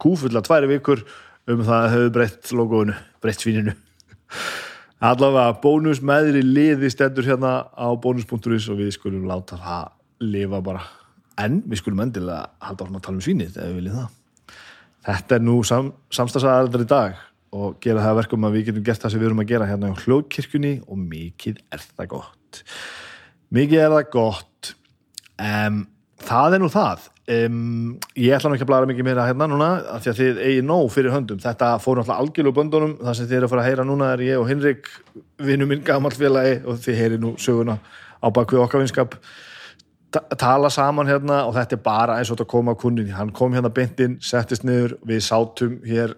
kúfulla 0.00 0.42
tværi 0.46 0.70
vikur 0.70 1.04
um 1.50 1.62
það 1.66 1.76
að 1.76 1.92
höfðu 1.94 2.12
breytt 2.16 2.52
logoinu, 2.56 2.96
breytt 3.22 3.44
svíninu. 3.44 3.74
Allavega 5.10 5.56
bónus 5.62 6.02
meðri 6.04 6.42
liði 6.44 6.90
stendur 6.92 7.26
hérna 7.26 7.54
á 7.72 7.88
bónus.is 7.96 8.68
og 8.70 8.80
við 8.82 8.92
skulum 8.98 9.28
láta 9.30 9.58
það 9.60 9.94
lifa 10.30 10.60
bara, 10.64 10.82
en 11.40 11.62
við 11.64 11.80
skulum 11.80 12.02
endilega 12.04 12.50
halda 12.60 12.84
orðin 12.84 13.00
að 13.00 13.06
tala 13.06 13.20
um 13.20 13.24
svínið 13.24 13.56
ef 13.56 13.70
við 13.70 13.78
viljum 13.78 14.00
það. 14.02 14.10
Þetta 15.06 15.38
er 15.38 15.46
nú 15.46 15.54
sam, 15.64 15.94
samstagsaðardar 16.12 16.84
í 16.84 16.90
dag 16.90 17.22
og 17.56 17.80
gera 17.82 18.04
það 18.04 18.20
verkum 18.20 18.44
að 18.46 18.58
við 18.58 18.68
getum 18.68 18.84
gert 18.86 19.02
það 19.02 19.14
sem 19.14 19.22
við 19.22 19.30
erum 19.30 19.40
að 19.42 19.54
gera 19.54 19.70
hérna 19.70 19.90
á 19.90 20.00
hljóðkirkjunni 20.04 20.74
og 20.84 21.00
mikið 21.00 21.64
er 21.72 21.88
það 21.88 22.12
gott 22.12 22.39
gott 22.50 22.64
mikið 23.54 23.84
er 23.84 23.94
það 23.94 24.10
gott. 24.14 24.74
Um, 25.40 25.80
það 26.26 26.56
er 26.56 26.62
nú 26.62 26.70
það. 26.72 27.08
Um, 27.30 27.58
ég 28.18 28.34
ætla 28.34 28.50
nú 28.50 28.56
ekki 28.56 28.66
að 28.66 28.70
blara 28.72 28.88
mikið 28.90 29.06
meira 29.06 29.26
hérna 29.28 29.46
núna 29.50 29.68
af 29.94 30.02
því 30.04 30.12
að 30.12 30.20
þið 30.20 30.40
eigi 30.46 30.64
nóg 30.66 30.88
fyrir 30.94 31.14
höndum. 31.14 31.42
Þetta 31.42 31.72
fór 31.82 32.00
náttúrulega 32.00 32.24
algjörlu 32.24 32.54
böndunum. 32.56 32.96
Það 33.02 33.18
sem 33.18 33.30
þið 33.30 33.38
eru 33.38 33.48
að 33.48 33.52
fara 33.54 33.64
að 33.64 33.70
heyra 33.70 33.86
núna 33.86 34.10
er 34.14 34.24
ég 34.26 34.40
og 34.40 34.48
Henrik 34.50 34.90
vinnu 35.50 35.68
minn 35.70 35.84
gammal 35.86 36.14
félagi 36.14 36.58
og 36.64 36.80
þið 36.82 36.98
heyri 37.02 37.20
nú 37.22 37.36
söguna 37.40 37.78
á 38.20 38.26
bakvið 38.34 38.64
okkar 38.64 38.84
vinskap. 38.84 39.14
Tala 40.10 40.72
saman 40.74 41.06
hérna 41.06 41.44
og 41.46 41.54
þetta 41.54 41.78
er 41.78 41.84
bara 41.84 42.18
eins 42.18 42.32
og 42.32 42.38
þetta 42.38 42.50
kom 42.50 42.70
á 42.70 42.74
kunnin 42.74 43.14
hann 43.14 43.30
kom 43.30 43.54
hérna 43.54 43.70
beintinn, 43.70 44.18
settist 44.18 44.66
niður. 44.66 44.96
Við 45.06 45.22
sátum 45.22 45.78
hér 45.86 46.16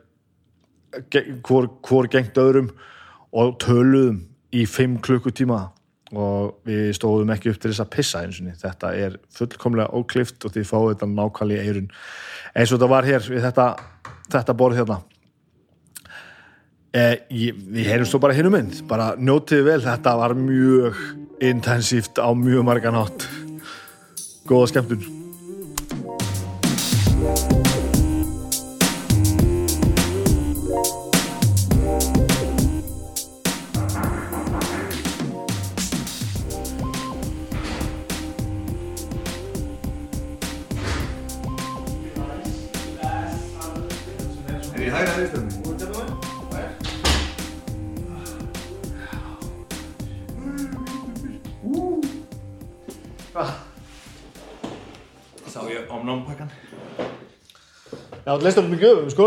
hvor, 1.45 1.69
hvor 1.85 2.09
gengt 2.13 2.41
öðrum 2.41 2.73
og 3.33 3.59
töluðum 3.61 4.25
í 4.53 4.65
fimm 4.69 4.99
klukkutíma 5.01 5.67
og 6.13 6.59
við 6.69 6.91
stóðum 6.99 7.33
ekki 7.33 7.53
upp 7.53 7.61
til 7.63 7.71
þess 7.73 7.85
að 7.85 7.93
pissa 7.95 8.23
eins 8.25 8.41
og 8.43 8.51
þetta 8.61 8.93
er 8.99 9.17
fullkomlega 9.33 9.97
óklift 9.97 10.45
og 10.45 10.53
þið 10.55 10.69
fáið 10.69 10.91
þetta 10.91 11.09
nákvæmlega 11.13 11.63
í 11.63 11.71
eirun 11.71 11.89
eins 12.53 12.69
og 12.69 12.77
þetta 12.77 12.91
var 12.93 13.09
hér 13.09 13.25
við 13.29 13.47
þetta 13.47 13.67
þetta 14.33 14.57
borð 14.57 14.81
hérna. 14.81 15.01
Eh, 16.93 17.15
ég, 17.33 17.57
við 17.73 17.89
heyrum 17.89 18.09
svo 18.09 18.21
bara 18.21 18.37
hinum 18.37 18.59
inn 18.59 18.69
bara 18.89 19.15
njótið 19.17 19.65
vel, 19.71 19.81
þetta 19.81 20.13
var 20.21 20.37
mjög 20.37 21.01
intensíft 21.41 22.21
á 22.21 22.29
mjög 22.37 22.69
margan 22.69 23.01
átt 23.01 23.25
góða 24.45 24.69
skemmtun 24.75 25.22
Þú 58.43 58.49
leist 58.49 58.59
um 58.59 58.71
mikið 58.73 58.89
öfum, 58.91 59.11
sko. 59.13 59.25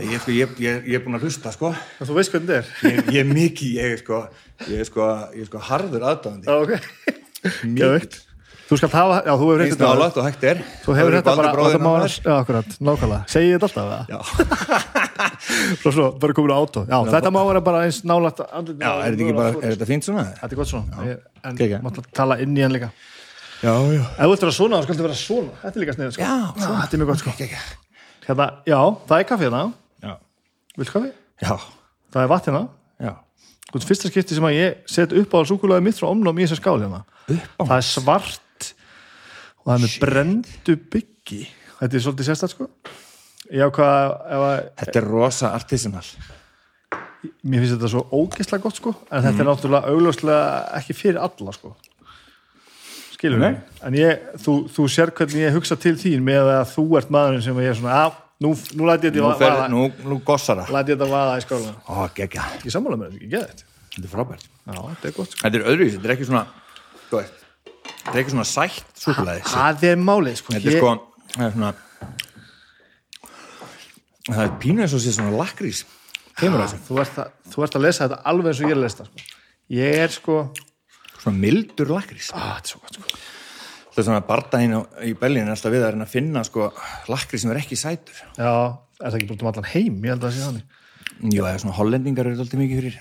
Ég, 0.00 0.18
sko, 0.20 0.32
ég, 0.36 0.50
ég, 0.60 0.80
ég 0.92 0.96
er 0.98 1.00
búinn 1.00 1.16
að 1.16 1.22
hlusta, 1.24 1.48
sko. 1.54 1.70
en 1.72 2.08
þú 2.08 2.16
veist 2.18 2.32
hvernig 2.34 2.50
þetta 2.50 2.58
er. 2.60 2.66
Ég, 2.84 3.06
ég 3.14 3.20
er 3.22 3.28
mikið, 3.30 3.70
ég 3.78 3.94
er 3.94 4.00
sko, 4.02 4.18
ég 4.68 4.82
er 4.82 4.88
sko, 4.90 5.06
ég 5.32 5.40
er 5.40 5.48
sko 5.48 5.62
harður 5.70 6.04
aðdáðandi. 6.10 6.44
Já, 6.44 6.52
ok. 6.60 6.72
Geðveikt. 7.78 8.18
Þú 8.68 8.76
skalt 8.76 8.92
hafa, 8.98 9.16
já, 9.24 9.32
þú 9.40 9.48
hefur 9.48 9.62
hægt 10.26 10.44
er. 10.50 10.60
Þú 10.84 10.98
hefur 10.98 11.16
þetta 11.16 11.34
bara, 11.40 11.54
þetta 11.64 11.80
má 11.80 11.88
hennar. 11.96 12.12
já, 12.20 12.34
akkurat, 12.36 12.76
nákvæmlega. 12.90 13.22
Segið 13.32 13.56
þetta 13.56 13.66
alltaf, 13.70 13.88
það? 13.88 14.04
Já, 14.12 14.20
Svo, 15.80 15.90
svo, 15.96 16.12
bara 16.20 16.36
komin 16.36 16.52
á 16.52 16.60
átó 16.60 16.84
Já, 16.84 16.98
þetta 17.16 17.32
má 17.32 17.40
vera 17.48 17.60
bara 17.64 17.80
eins 17.88 17.98
nálægt 18.04 18.44
andlitinu 18.44 18.84
já, 18.84 18.92
er 18.92 19.16
þetta 19.16 19.24
ekki 19.26 19.36
bara, 19.40 19.50
er 19.64 19.74
þetta 19.74 19.88
fínt 19.88 20.04
svona? 20.06 20.24
Þetta 20.36 20.52
er 20.52 20.60
gott 20.60 20.70
svona. 20.70 21.08
Ég- 21.08 21.20
En 21.40 21.84
máttu 21.88 22.04
tala 22.12 22.36
inn 22.44 22.52
í 22.52 22.60
hann 22.68 22.76
líka. 22.76 22.92
Já, 23.64 23.72
já. 23.96 24.04
Ef 24.04 24.22
þú 24.22 24.30
vilt 24.34 24.44
vera 24.46 24.56
svona, 24.60 24.76
þá 24.76 24.84
skaltu 24.90 25.08
vera 25.08 25.18
svona. 25.24 25.52
Þetta 25.64 25.76
er 25.76 25.82
líka 25.84 25.94
snið, 25.96 27.88
Hérna, 28.26 28.46
já, 28.68 28.78
það 29.08 29.16
er 29.22 29.28
kaffi 29.30 29.46
hérna. 29.48 29.62
Vilt 30.78 30.92
kaffi? 30.94 31.10
já, 31.42 31.54
Það 32.10 32.22
er 32.24 32.30
vatn 32.30 32.50
hérna. 32.50 32.62
Já. 33.00 33.12
Sko, 33.70 33.80
fyrsta 33.86 34.10
skipti 34.10 34.34
sem 34.36 34.46
að 34.48 34.56
ég 34.58 34.80
set 34.90 35.12
upp 35.14 35.34
á 35.34 35.40
súkulega 35.46 35.82
mitt 35.84 35.98
frá 35.98 36.08
omnum 36.10 36.38
í 36.40 36.46
þessa 36.46 36.58
skál 36.60 36.80
hérna. 36.82 37.04
Upp 37.30 37.60
á. 37.60 37.62
Það 37.70 37.76
er 37.76 37.86
svart 37.86 38.68
og 39.60 39.70
það 39.70 39.74
er 39.76 39.84
með 39.84 39.94
brendu 40.04 40.76
byggi. 40.94 41.40
Þetta 41.80 41.96
er 41.96 42.04
svolítið 42.04 42.28
sérstætt, 42.30 42.54
sko. 42.56 42.68
Já, 43.50 43.66
hvað, 43.74 44.14
ef 44.30 44.44
að 44.46 44.58
Þetta 44.82 45.00
er 45.00 45.08
rosa 45.10 45.52
artisanal. 45.56 46.04
mér 47.44 47.60
finnst 47.62 47.74
þetta 47.76 47.88
svo 47.92 48.02
ógeðslega 48.16 48.62
gott 48.64 48.78
sko. 48.80 48.92
En 49.12 49.22
þetta 49.26 49.42
er 49.44 49.48
náttúrulega 49.50 49.90
augljóslega 49.92 50.44
ekki 50.80 50.94
fyrir 50.96 51.18
alla 51.20 51.52
sko 51.52 51.74
skilur 53.20 53.40
Nei. 53.42 53.50
við, 53.52 53.80
en 53.84 53.96
ég, 54.00 54.26
þú, 54.40 54.56
þú 54.72 54.86
sér 54.88 55.12
hvernig 55.12 55.42
ég 55.44 55.56
hugsa 55.58 55.76
til 55.76 55.92
þín 56.00 56.22
með 56.24 56.48
að 56.56 56.62
þú 56.72 56.84
ert 57.00 57.10
maðurinn 57.12 57.44
sem 57.44 57.58
ég 57.60 57.74
er 57.74 57.76
svona, 57.76 57.98
að, 58.06 58.14
nú, 58.40 58.52
nú 58.80 58.86
læti 58.88 59.10
ég 59.10 59.18
þetta 59.18 59.50
vaða 59.50 59.66
nú, 59.72 59.82
nú 60.08 60.16
gossara. 60.24 60.64
læti 60.72 60.94
ég 60.94 60.96
þetta 60.96 61.10
vaða 61.12 61.34
í 61.36 61.44
skólan 61.44 61.76
Ó, 61.84 62.08
geggja. 62.16 62.46
ég 62.64 62.72
sammála 62.72 62.96
með 62.96 63.10
þetta, 63.10 63.20
ekki 63.20 63.34
geða 63.36 63.50
þetta 63.52 63.68
Þetta 63.90 64.06
er 64.06 64.12
frábært. 64.14 64.44
já, 64.70 64.74
þetta 64.86 65.08
er 65.10 65.14
gott 65.18 65.32
sko 65.34 65.42
Þetta 65.44 65.58
er 65.60 65.64
öðruvísi, 65.74 65.96
þetta 65.98 66.08
er 66.08 66.14
ekki 66.16 66.28
svona, 66.30 66.42
þú 67.10 67.18
veist, 67.20 67.46
þetta 67.90 68.14
er 68.14 68.20
ekki 68.22 68.34
svona 68.36 68.48
sætt 68.54 69.00
súkulæði. 69.04 69.44
það 69.50 69.86
er 69.90 70.02
málið 70.08 70.36
sko, 70.40 70.54
Þetta 70.56 70.70
er 70.70 70.78
sko, 70.78 70.92
það 71.34 71.46
er 71.48 71.54
svona, 71.56 71.72
það 74.30 74.42
er 74.46 74.52
pínu 74.62 74.84
eins 74.84 74.94
og 74.96 75.02
sé 75.02 75.14
svona 75.16 75.34
lakrís. 75.36 75.84
Kemur 76.40 76.62
þessu. 76.62 76.78
þú, 76.86 77.00
ert 77.66 77.76
að, 77.76 77.82
lesa 77.84 78.06
þetta 78.06 78.20
alveg 78.30 78.52
eins 78.52 78.60
og 78.62 78.68
ég 78.70 78.72
er 78.72 78.78
að 78.78 78.84
lesa 78.86 79.06
sko. 79.08 79.24
ég 79.76 79.98
er 80.04 80.14
sko 80.14 80.36
Svona 81.20 81.36
mildur 81.38 81.90
lakrís. 81.92 82.30
á, 82.32 82.38
þetta 82.38 82.64
er 82.64 82.72
svo 82.72 82.80
gott 82.80 82.98
sko 82.98 83.18
Það 83.90 83.98
er 83.98 84.06
svona 84.06 84.20
bardaginn 84.26 84.74
á- 84.78 84.88
í 85.04 85.14
Berlín 85.18 85.48
er 85.48 85.54
alltaf 85.56 85.72
við 85.74 85.82
að 85.84 85.90
reyna 85.96 86.06
að 86.06 86.12
finna 86.14 86.44
sko 86.46 86.68
lakrís 87.10 87.42
sem 87.42 87.50
er 87.50 87.58
ekki 87.60 87.76
sætur. 87.76 88.14
já, 88.38 88.52
er 89.02 89.10
það 89.10 89.16
ekki 89.18 89.28
búin 89.32 89.42
um 89.42 89.50
allan 89.50 89.70
heim, 89.72 89.96
ég 90.04 90.14
held 90.14 90.22
að 90.22 90.30
það 90.30 90.36
sé 90.36 90.46
þannig 90.46 91.34
Jú, 91.34 91.42
eða 91.44 91.58
svona 91.60 91.76
hollendingar 91.76 92.26
eru 92.30 92.38
alltaf 92.40 92.56
mikið 92.60 92.78
fyrir, 92.80 92.94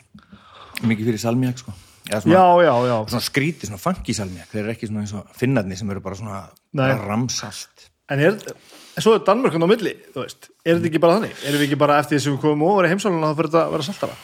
mikið 0.84 1.06
fyrir 1.08 1.20
salmiak, 1.22 1.58
sko. 1.62 1.72
Svona, 2.10 2.34
já, 2.34 2.44
já, 2.66 2.74
já, 2.90 2.96
svona 3.14 3.22
skríti, 3.24 3.68
svona 3.70 3.80
funky 3.80 4.14
salmiak. 4.18 4.50
Þeir 4.52 4.64
eru 4.64 4.72
ekki 4.74 4.88
svona 4.90 5.04
eins 5.06 5.14
og 5.16 5.28
finnarnir 5.38 5.78
sem 5.78 5.90
eru 5.94 6.02
bara 6.02 6.16
svona 6.20 6.40
Nei. 6.74 6.90
ramsalt. 7.00 7.86
En 8.10 8.20
er, 8.20 8.34
en 8.34 9.04
svo 9.06 9.14
er 9.16 9.24
Danmörkun 9.24 9.62
á 9.64 9.70
milli, 9.70 9.94
er 9.94 10.26
þetta 10.26 10.90
ekki 10.90 11.00
bara 11.00 11.20
þannig? 11.20 11.38
Erum 11.46 11.62
við 11.62 11.68
ekki 11.70 11.78
bara 11.80 12.00
eftir 12.02 12.18
þess 12.18 12.28
að 12.28 12.34
við 12.36 12.42
komum 12.42 12.66
ofar 12.74 12.90
í 12.90 12.92
heimsáluna 12.92 13.30
þá 13.30 13.36
fyrir 13.40 13.52
þetta 13.54 13.64
að 13.68 13.72
vera 13.78 13.88
saltara? 13.88 14.18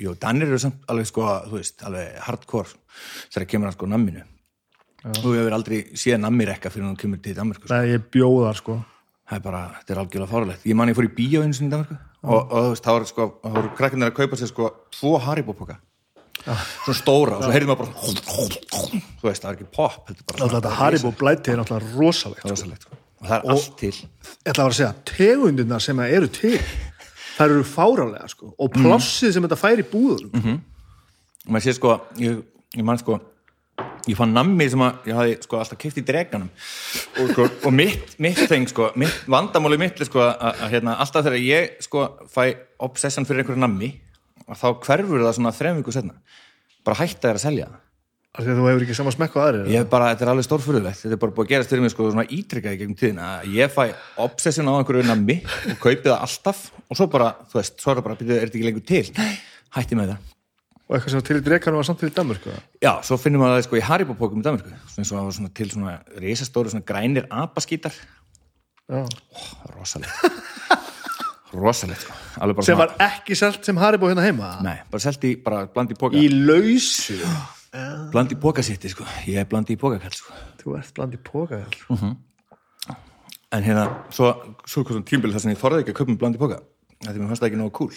Jú, 0.00 0.14
Danir 0.20 0.48
eru 0.50 0.58
samt 0.60 0.82
alveg 0.90 1.08
sko, 1.10 1.26
þú 1.50 1.60
veist, 1.60 1.84
alveg 1.86 2.18
hardcore 2.26 2.74
þegar 3.34 3.48
kemur 3.52 3.70
að 3.70 3.78
sko 3.78 3.88
namminu. 3.92 4.24
Þú 5.06 5.32
hefur 5.36 5.54
aldrei 5.54 5.80
séð 5.94 6.18
nammi 6.24 6.46
rekka 6.48 6.72
fyrir 6.72 6.88
hún 6.88 6.98
kemur 6.98 7.20
til 7.22 7.36
Danmörku. 7.36 7.68
Sko. 7.68 7.74
Nei, 7.76 7.92
ég 7.94 8.06
bjóðar, 8.10 8.58
sko. 8.58 8.78
Það 9.26 9.38
er 9.38 9.42
bara, 9.44 9.60
þetta 9.78 9.92
er 9.94 10.00
algjörlega 10.02 10.30
fárlegt. 10.32 10.66
Ég 10.66 10.78
man 10.78 10.90
ég 10.90 10.96
fór 10.98 11.06
í 11.06 11.12
bíó 11.14 11.42
einu 11.42 11.54
sinni 11.56 11.70
í 11.70 11.74
Danmörku 11.74 11.98
og, 12.26 12.40
og 12.40 12.56
þú 12.56 12.70
veist, 12.72 12.86
þá 12.86 12.92
voru 12.92 13.10
sko, 13.10 13.26
þá 13.42 13.50
voru 13.58 13.72
krakkarnir 13.78 14.10
að 14.10 14.16
kaupa 14.18 14.38
sér 14.40 14.50
sko 14.50 14.70
tvo 14.96 15.12
Haribo-poka. 15.22 15.78
Svona 16.46 16.98
stóra 16.98 17.38
og 17.38 17.46
svo 17.46 17.54
heyrðum 17.54 17.72
maður 17.72 17.80
bara, 17.86 17.92
þú 18.02 19.28
veist, 19.28 19.42
það 19.42 19.48
er 19.50 19.56
ekki 19.56 19.68
pop, 19.74 19.96
þetta 20.06 20.20
er 20.20 20.26
bara 20.30 20.44
Alltaf 20.46 20.56
þetta 20.58 20.74
Haribo 20.80 21.12
blæti 21.18 21.52
er 21.52 21.60
náttúrulega 21.62 21.94
rosalegt. 21.96 22.44
Sko. 22.46 22.82
Sko. 22.84 22.98
Og 23.16 23.30
það 23.30 23.36
er 23.36 23.54
allt 23.54 23.72
til. 23.80 23.94
Ég 27.36 27.44
ætla 27.44 27.46
að 27.46 27.52
vera 27.52 27.62
að 27.62 27.70
segja, 27.70 28.02
tegundirna 28.06 28.16
sem 28.16 28.16
að 28.16 28.16
eru 28.16 28.16
fárálega, 28.16 28.28
sko. 28.28 28.52
Og 28.58 28.72
plássið 28.72 29.32
sem 29.32 29.42
þetta 29.42 29.56
fær 29.60 29.78
í 29.78 29.88
búðunum. 29.90 30.60
Og 31.46 31.50
maður 31.52 31.64
sé 31.66 31.72
sko, 31.76 32.00
ég, 32.18 32.38
ég 32.74 32.84
man 32.84 32.98
sko, 32.98 33.20
ég 34.06 34.16
fann 34.16 34.32
nammi 34.34 34.68
sem 34.70 34.80
að 34.80 35.08
ég 35.10 35.18
hafði 35.18 35.36
sko 35.42 35.58
alltaf 35.60 35.78
keift 35.78 35.98
í 36.00 36.04
dreganum 36.06 36.48
og, 37.20 37.30
sko, 37.32 37.46
og 37.66 37.72
mitt, 37.74 38.14
mitt 38.22 38.38
þeng 38.48 38.68
sko, 38.70 38.90
mitt, 38.96 39.16
vandamáli 39.30 39.78
mitt 39.78 40.00
sko 40.06 40.22
að, 40.22 40.54
að 40.64 40.70
hérna, 40.72 40.96
alltaf 41.02 41.26
þegar 41.26 41.42
ég 41.42 41.74
sko 41.84 42.06
fæ 42.30 42.54
obsession 42.86 43.26
fyrir 43.26 43.42
einhverju 43.42 43.60
nammi 43.60 43.90
að 44.46 44.60
þá 44.62 44.68
hverfur 44.86 45.24
það 45.26 45.34
svona 45.38 45.54
þrejum 45.58 45.82
viku 45.82 45.92
setna 45.96 46.14
bara 46.86 47.00
hætta 47.02 47.28
þér 47.28 47.40
að 47.40 47.42
selja 47.42 47.66
það 47.66 47.82
Að 48.36 48.50
þú 48.52 48.66
hefur 48.68 48.84
ekki 48.84 48.94
sama 48.98 49.12
smekk 49.14 49.36
á 49.36 49.40
aðrir. 49.46 49.66
ég 49.72 49.80
hef 49.80 49.88
bara, 49.90 50.10
þetta 50.12 50.26
er 50.26 50.30
alveg 50.34 50.44
stórfurðulegt. 50.46 51.00
Þetta 51.02 51.16
er 51.16 51.20
bara 51.22 51.32
búið 51.32 51.46
að 51.46 51.52
gerast 51.54 51.70
fyrir 51.72 51.82
mig 51.86 51.92
sko 51.94 52.10
svona 52.10 52.26
ítrekkaði 52.36 52.78
gegnum 52.82 52.98
tíðina. 53.00 53.28
Að 53.40 53.54
ég 53.56 53.72
fæ 53.72 53.82
obsession 54.26 54.68
á 54.68 54.72
einhverju 54.76 55.06
nammi 55.08 55.36
og 55.72 55.78
kaupi 55.80 56.04
það 56.04 56.20
alltaf. 56.20 56.60
Og 56.90 56.98
svo 57.00 57.06
bara, 57.10 57.30
þú 57.48 57.60
veist, 57.62 57.80
svo 57.80 57.90
er 57.92 57.96
það 58.00 58.04
bara, 58.04 58.16
"Bíddu, 58.20 58.32
er 58.36 58.46
þetta 58.46 58.58
ekki 58.58 58.68
lengur 58.68 58.86
til? 58.86 59.06
Hætti 59.76 59.96
með 59.96 60.10
það. 60.12 60.18
Og 60.88 60.96
eitthvað 60.96 61.10
sem 61.10 61.22
til 61.26 61.36
í 61.36 61.40
drekanum 61.42 61.76
var 61.80 61.84
samt 61.88 61.98
til 61.98 62.10
í 62.10 62.14
Danmörku. 62.14 62.52
Já, 62.82 62.92
svo 63.02 63.16
finnum 63.18 63.40
við 63.42 63.56
það 63.56 63.64
sko 63.66 63.76
í 63.76 63.80
Haribo-pókum 63.82 64.38
í 64.38 64.42
Danmarku 64.42 64.70
svona 65.02 65.24
var 65.24 65.32
svona 65.32 65.50
til 65.54 65.70
svona 65.70 65.98
risastóru 66.20 66.70
svona 66.70 66.84
grænir 66.86 67.26
apaskítar. 67.26 67.92
Já. 68.88 69.02
rosalegt. 69.74 70.12
Rosalegt 71.56 72.00
sko. 72.04 72.12
Alveg 72.42 72.56
bara 72.58 72.66
Sem 72.66 72.76
svona, 72.76 72.86
var 72.98 73.10
ekki 73.10 73.34
selt 73.38 73.64
sem 73.64 73.76
Haribo 73.76 74.06
hérna 74.10 74.22
heima. 74.26 74.62
nei, 74.62 74.76
bara 74.90 75.00
selti 75.00 75.34
bara 75.42 75.66
blandi 75.66 75.94
í 75.94 75.98
póka 75.98 76.14
Í 76.18 76.28
lausu. 76.30 77.16
blandi 78.12 78.36
í 78.36 78.40
pókasitti 78.40 78.88
sko, 78.92 79.04
ég 79.26 79.40
er 79.42 79.48
blandi 79.50 79.74
í 79.76 79.80
pókakall 79.80 80.14
sko. 80.16 80.32
Þú 80.62 80.76
ert 80.78 80.94
bland 80.96 81.14
í 81.14 81.20
póka. 81.22 81.62
en 83.52 83.62
hérna, 83.62 83.84
svo, 84.10 84.32
svo 84.66 84.82
svona 84.84 85.04
tímbil 85.06 85.30
þar 85.32 85.40
sem 85.44 85.52
ég 85.54 85.60
þorði 85.60 85.82
ekki 85.84 85.92
að 85.94 85.98
kaupa 86.00 86.10
með 86.12 86.18
blandi 86.22 86.36
í 86.38 86.42
póka 86.42 86.58
því 87.06 87.18
mér 87.20 87.28
fannst 87.30 87.42
það 87.44 87.48
ekki 87.50 87.60
nógu 87.60 87.74
cool 87.78 87.92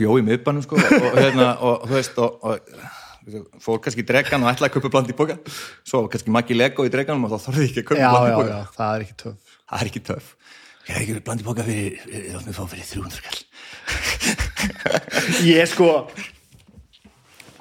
bjó 0.00 0.16
í 0.18 0.24
miðbænum 0.26 0.64
sko 0.64 0.78
og, 0.80 1.14
hérna, 1.18 1.48
og 1.60 1.84
þú 1.86 1.94
veist 1.94 2.18
og, 2.20 2.30
og 2.42 2.54
fór 3.62 3.80
kannski 3.84 4.02
í 4.02 4.08
dregan 4.08 4.42
og 4.44 4.50
ætlaði 4.50 4.70
að 4.70 4.74
kaupa 4.78 4.92
blandi 4.96 5.14
í 5.14 5.18
póka 5.18 5.36
svo 5.86 6.02
kannski 6.10 6.32
Maggi 6.34 6.56
Lego 6.56 6.86
í 6.88 6.92
dreganum 6.92 7.26
og 7.28 7.34
þá 7.36 7.46
þorði 7.50 7.66
ekki 7.68 7.82
að 7.84 7.88
kaupa 7.90 8.00
Já, 8.02 8.08
blandi 8.10 8.26
í 8.26 8.32
já, 8.32 8.38
póka 8.40 8.50
já, 8.50 8.60
það 8.76 8.90
er 8.96 9.04
ekki 9.06 9.16
töf. 9.22 9.36
það 9.70 9.78
er 9.84 9.90
ekki 9.92 10.02
töf 10.10 10.30
ég 10.90 10.94
er 10.96 11.00
ekki 11.04 11.24
blandi 11.28 11.44
í 11.44 11.48
póka 11.50 11.66
fyrir, 11.68 11.90
fyrir, 12.06 12.26
fyrir, 12.48 12.70
fyrir 12.74 12.86
300 12.96 13.26
kall 13.28 13.40
Ég 15.46 15.70
sko 15.70 15.90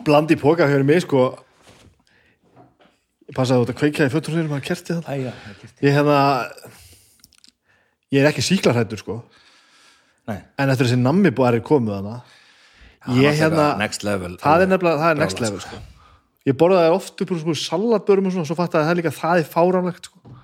bland 0.08 0.32
í 0.32 0.40
póka 0.40 0.68
hefur 0.70 0.88
mig 0.88 1.04
sko. 1.06 1.28
Ég 3.30 3.38
passaði 3.38 3.66
út 3.66 3.74
að 3.74 3.80
kveikja 3.84 4.10
í 4.10 4.14
fötur 4.14 4.36
sér 4.36 4.50
maður 4.50 4.68
kerti 4.72 4.98
það. 4.98 5.30
Ég 5.86 5.96
hérna 5.96 6.20
ég 8.10 8.24
er 8.24 8.32
ekki 8.32 8.46
síklarhættur 8.46 9.02
sko. 9.04 9.22
Nei, 10.30 10.40
en 10.62 10.72
eftir 10.72 10.88
þessi 10.88 11.00
nammi 11.02 11.32
búið 11.34 11.60
er 11.60 11.66
komið 11.66 11.96
hana 12.00 12.20
ég 13.18 13.40
hérna 13.40 13.72
next 13.80 14.04
level. 14.04 14.36
það 14.42 14.66
er 14.66 14.72
nefnilega, 14.74 15.00
það 15.00 15.14
er 15.14 15.22
next 15.24 15.42
level 15.42 15.62
sko. 15.64 15.80
ég 16.50 16.58
borðaði 16.60 16.92
oft 16.94 17.24
upp 17.24 17.34
úr 17.34 17.42
sko 17.42 17.56
salatbörum 17.58 18.28
og 18.28 18.36
svona, 18.36 18.50
svo 18.50 18.58
fattaði 18.60 18.84
að 18.84 18.90
það 18.90 18.94
er 18.94 19.00
líka 19.00 19.16
það 19.16 19.42
er 19.42 19.50
fáránlegt 19.54 20.10
sko. 20.10 20.36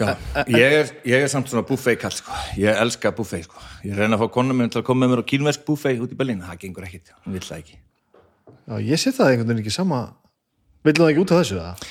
Já, 0.00 0.46
ég 0.48 0.76
er, 0.80 0.94
ég 1.08 1.26
er 1.26 1.32
samt 1.32 1.50
svona 1.52 1.66
buffet 1.68 2.00
kall 2.00 2.14
sko. 2.14 2.36
ég 2.60 2.80
elska 2.84 3.12
buffet 3.16 3.44
sko. 3.46 3.60
ég 3.84 3.98
reyna 3.98 4.16
að 4.16 4.24
fá 4.24 4.32
konum 4.38 4.56
minn 4.60 4.72
til 4.72 4.80
að 4.80 4.88
koma 4.88 5.04
með 5.04 5.14
mér 5.14 5.24
á 5.24 5.30
kínversk 5.34 5.66
buffet 5.68 6.00
út 6.00 6.14
í 6.14 6.18
Berlín, 6.18 6.40
það 6.46 6.64
gengur 6.64 6.88
ekkit, 6.88 7.12
hún 7.24 7.36
vill 7.36 7.44
það 7.44 7.60
ekki. 7.62 7.78
Já, 8.70 8.74
ég 8.86 9.02
sé 9.02 9.12
það 9.12 9.34
einhvern 9.34 9.52
veginn 9.52 9.64
ekki 9.64 9.76
sama. 9.76 10.00
Vill 10.86 10.96
það 10.96 11.12
ekki 11.12 11.24
út 11.24 11.34
af 11.36 11.42
þessu 11.42 11.60
það? 11.60 11.86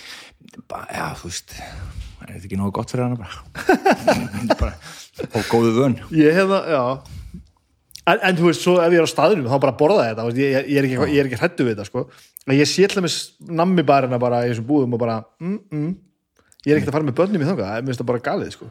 bara, 0.69 0.87
já, 0.91 1.05
þú 1.19 1.29
veist 1.29 1.53
er 2.29 2.35
þetta 2.37 2.49
ekki 2.49 2.59
nógu 2.59 2.73
gott 2.77 2.91
fyrir 2.93 3.05
hana 3.05 3.17
bara, 3.19 3.31
bara 4.59 4.73
og 5.35 5.47
góðu 5.51 5.71
vön. 5.77 5.95
Ég 6.15 6.35
hef 6.37 6.49
það, 6.49 6.69
já. 6.73 6.83
En, 8.09 8.21
en 8.25 8.37
þú 8.37 8.47
veist, 8.47 8.63
svo 8.63 8.75
ef 8.81 8.93
ég 8.93 9.01
er 9.01 9.07
á 9.07 9.11
staðnum 9.11 9.49
þá 9.49 9.57
bara 9.65 9.77
borða 9.79 10.05
ég 10.07 10.13
þetta, 10.13 10.27
veist, 10.29 10.41
ég, 10.41 10.69
ég 10.73 10.81
er 10.81 10.87
ekki, 10.87 10.99
ég 11.13 11.21
er 11.21 11.29
ekki 11.29 11.41
hrættu 11.41 11.65
við 11.65 11.75
þetta, 11.75 11.87
sko, 11.89 12.05
en 12.47 12.57
ég 12.57 12.69
sé 12.69 12.85
alltaf 12.87 13.05
með 13.05 13.17
nammi 13.59 13.85
barina 13.87 14.21
bara 14.21 14.43
ég 16.65 16.73
er 16.73 16.79
ekkert 16.79 16.91
að 16.91 16.97
fara 16.97 17.09
með 17.09 17.17
börnum 17.21 17.43
í 17.43 17.49
þangað, 17.49 17.73
mér 17.79 17.91
finnst 17.91 18.03
það 18.03 18.11
bara 18.11 18.25
galið, 18.29 18.51
sko. 18.57 18.69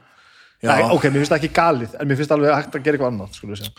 Nei, 0.69 0.83
ok, 0.91 1.09
mér 1.09 1.21
finnst 1.23 1.35
það 1.35 1.41
ekki 1.43 1.55
galið, 1.57 1.97
en 1.99 2.11
mér 2.11 2.21
finnst 2.21 2.35
alveg 2.35 2.57
hægt 2.57 2.79
að 2.79 2.87
gera 2.87 2.99
eitthvað 2.99 3.13
annað, 3.15 3.37
sko, 3.39 3.75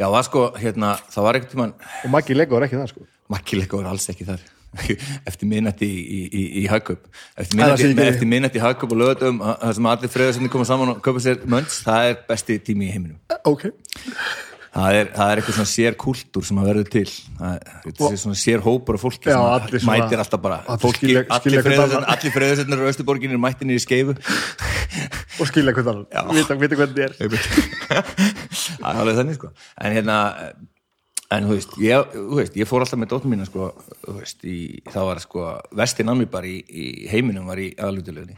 já, 0.00 0.06
það 0.06 0.22
sko, 0.30 0.44
hérna, 0.62 0.92
það 1.12 1.26
var 1.26 1.38
ekkert 1.38 1.54
tímann 1.54 1.74
og 1.76 2.12
Maggi 2.14 2.36
Lego 2.36 2.56
er 2.56 2.68
ekki 2.68 2.78
það, 2.78 2.92
sko. 2.94 3.08
Makkileika 3.30 3.78
var 3.78 3.92
alls 3.92 4.08
ekki 4.10 4.26
þar. 4.26 4.42
Eftir 5.28 5.48
minnætti 5.50 5.86
í, 5.86 6.00
í, 6.00 6.20
í, 6.26 6.42
í 6.60 6.66
Hagkaup. 6.70 7.06
Eftir 7.38 8.26
minnætti, 8.26 8.58
í 8.58 8.62
Hagkaup 8.62 8.94
og 8.94 9.00
lögatum 9.00 9.40
það 9.42 9.74
sem 9.78 9.88
allir 9.92 10.12
freðarsinni 10.14 10.50
koma 10.52 10.66
saman 10.68 10.94
og 10.94 11.00
köpa 11.04 11.22
sér 11.22 11.42
mönns, 11.50 11.80
það 11.86 12.10
er 12.10 12.20
besti 12.28 12.58
tími 12.70 12.88
í 12.88 12.94
heiminum. 12.94 13.18
Ok, 13.50 13.68
það 14.74 14.96
er, 15.00 15.10
það 15.16 15.32
er 15.32 15.40
eitthvað 15.42 15.56
svona 15.58 15.70
sér 15.72 15.96
kultúr 16.04 16.46
sem 16.46 16.60
að 16.62 16.68
verður 16.70 16.90
til. 16.94 17.04
Það 17.40 17.52
er, 17.56 17.76
það 18.00 18.06
er 18.14 18.20
svona 18.24 18.40
sér 18.42 18.64
hópur 18.64 18.98
af 18.98 19.04
fólki 19.04 19.30
Já, 19.30 19.34
sem 19.34 19.46
allir 19.56 19.84
svona- 19.84 19.98
mætir 20.04 20.24
alltaf 20.24 20.42
bara. 20.46 20.58
allir 22.14 22.34
freðarsinni 22.38 22.80
á 22.80 22.90
Östuborginni 22.92 23.38
er 23.38 23.42
mættinni 23.42 23.78
í 23.78 23.82
skeifu. 23.82 24.16
Og 25.40 25.48
skilja 25.48 25.72
hvað 25.76 25.88
það 25.90 26.34
vita, 26.36 26.58
hvernig 26.78 26.96
þið 26.96 27.04
er. 27.06 27.16
Það 28.80 28.90
er 28.90 29.00
alveg 29.00 29.16
þannig 29.20 29.36
sko. 29.38 29.48
En 29.80 29.94
hérna 29.94 30.16
en 31.30 31.46
þú 31.46 31.56
veist, 31.56 31.74
ég, 31.82 32.14
þú 32.14 32.38
veist, 32.40 32.56
ég 32.58 32.68
fór 32.68 32.84
alltaf 32.84 32.98
með 33.00 33.12
dóttum 33.12 33.32
mína 33.34 33.46
sko, 33.46 33.70
þú 34.02 34.16
veist, 34.18 34.40
í, 34.44 34.56
það 34.90 35.08
var 35.10 35.20
sko 35.22 35.44
vesti 35.78 36.06
nammi 36.06 36.26
bara 36.30 36.50
í, 36.50 36.56
í 36.66 36.86
heiminum 37.10 37.46
var 37.50 37.60
í 37.62 37.68
aðlutulegunni, 37.78 38.34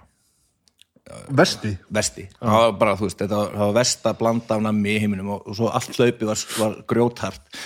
vesti, 1.43 1.73
vesti. 1.95 2.27
Það 2.39 2.59
var 2.59 2.75
bara, 2.81 2.97
þú 2.99 3.09
veist, 3.09 3.21
þetta 3.23 3.41
var, 3.43 3.75
vesta 3.77 4.15
blanda 4.19 4.57
af 4.57 4.65
nammi 4.65 4.95
í 4.95 5.01
heiminum 5.03 5.33
og, 5.37 5.47
og 5.49 5.59
svo 5.59 5.71
allt 5.73 5.97
hlaupi 5.99 6.29
var, 6.29 6.45
var 6.59 6.77
grjóthart. 6.93 7.63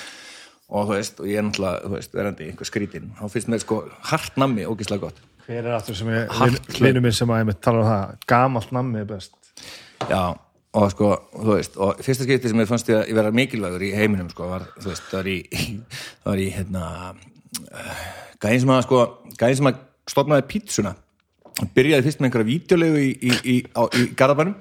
Og 0.67 0.89
þú 0.89 0.97
veist, 0.97 1.21
og 1.23 1.31
ég 1.31 1.39
er 1.39 1.47
náttúrulega, 1.47 1.85
þú 1.85 1.93
veist, 1.95 2.17
verandi 2.17 2.49
einhver 2.51 2.69
skrítinn, 2.69 3.13
þá 3.19 3.27
finnst 3.31 3.51
mér 3.53 3.63
sko 3.63 3.83
hart 4.11 4.41
nammi 4.43 4.67
ógislega 4.67 5.07
gott. 5.07 5.21
Hver 5.47 5.63
er 5.63 5.77
aftur 5.77 5.95
sem 5.95 6.11
ég 6.11 6.33
hlinu 6.81 7.05
minn 7.05 7.15
sem 7.15 7.31
að 7.31 7.45
ég 7.45 7.49
með 7.53 7.61
tala 7.63 7.85
um 7.85 7.91
það 7.93 8.17
gamalt 8.33 8.73
nammi 8.75 9.05
er 9.05 9.07
best. 9.13 9.37
Já, 10.11 10.35
og 10.77 10.91
sko, 10.93 11.13
þú 11.37 11.53
veist 11.53 11.79
og 11.79 12.03
fyrsta 12.03 12.27
skipti 12.27 12.51
sem 12.51 12.65
ég 12.65 12.71
fannst 12.71 12.91
ég 12.91 12.99
að 12.99 13.13
ég 13.13 13.19
vera 13.21 13.35
mikilvægur 13.35 13.87
í 13.87 13.93
heiminum, 13.95 14.29
sko, 14.35 14.51
var, 14.51 14.67
þú 14.81 14.91
veist, 14.91 15.07
það 15.13 15.21
var 15.21 15.31
í 15.31 15.39
það 15.55 16.27
var 16.33 16.43
í, 16.43 16.49
hérna 16.57 16.85
uh, 17.71 18.05
gæðin 18.43 18.65
sem 18.65 18.75
að, 18.75 18.83
sko 18.89 19.03
gæðin 19.39 19.61
sem 19.61 19.71
að 19.71 19.83
stofnaði 20.11 20.49
pítsuna 20.51 20.97
byrjaði 21.77 22.05
fyrst 22.05 22.21
með 22.21 22.29
einhverja 22.29 22.49
vídeolegu 22.51 23.01
í, 23.01 23.09
í, 23.17 23.37
í, 23.49 23.55
í 23.65 24.03
Garðabænum, 24.19 24.57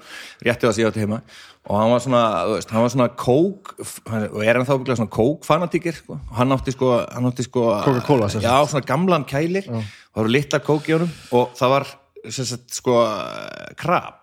rétti 0.46 0.64
það 0.64 0.70
að 0.70 0.80
ég 0.80 0.90
átti 0.90 1.02
heima. 1.04 1.18
Og 1.66 1.74
hann 1.76 1.92
var 1.92 2.02
svona, 2.04 2.22
veist, 2.52 2.72
hann 2.72 2.84
var 2.84 2.92
svona 2.94 3.08
kók, 3.18 3.72
og 4.06 4.38
er 4.40 4.56
hann 4.56 4.64
þá 4.68 4.72
bygglega 4.76 4.98
svona 5.00 5.12
kók 5.16 5.46
fanatíkir, 5.48 5.98
sko, 5.98 6.16
og 6.16 6.38
hann 6.38 6.54
átti 6.56 6.74
sko 6.76 6.92
hann 7.02 7.28
átti 7.28 7.46
sko, 7.46 7.64
Coca-Cola, 7.84 8.30
sagt. 8.32 8.46
já, 8.46 8.54
svona 8.70 8.88
gamlan 8.88 9.26
kælir, 9.28 9.68
og 9.68 9.82
það 9.82 10.22
voru 10.22 10.34
litlar 10.36 10.64
kók 10.64 10.88
í 10.88 10.94
honum 10.96 11.12
og 11.36 11.56
það 11.58 11.74
var, 11.74 11.88
sagt, 12.38 12.78
sko 12.78 12.96
krab. 13.82 14.22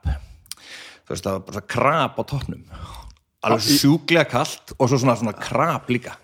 Þú 1.04 1.14
veist, 1.14 1.28
það 1.28 1.34
var 1.36 1.46
bara 1.52 1.66
krab 1.76 2.18
á 2.18 2.24
toppnum. 2.32 2.66
Alveg 3.44 3.68
sjúklega 3.84 4.24
kalt 4.32 4.72
og 4.80 4.88
svo 4.88 5.02
svona, 5.04 5.18
svona 5.20 5.36
krab 5.36 5.92
líka 5.92 6.16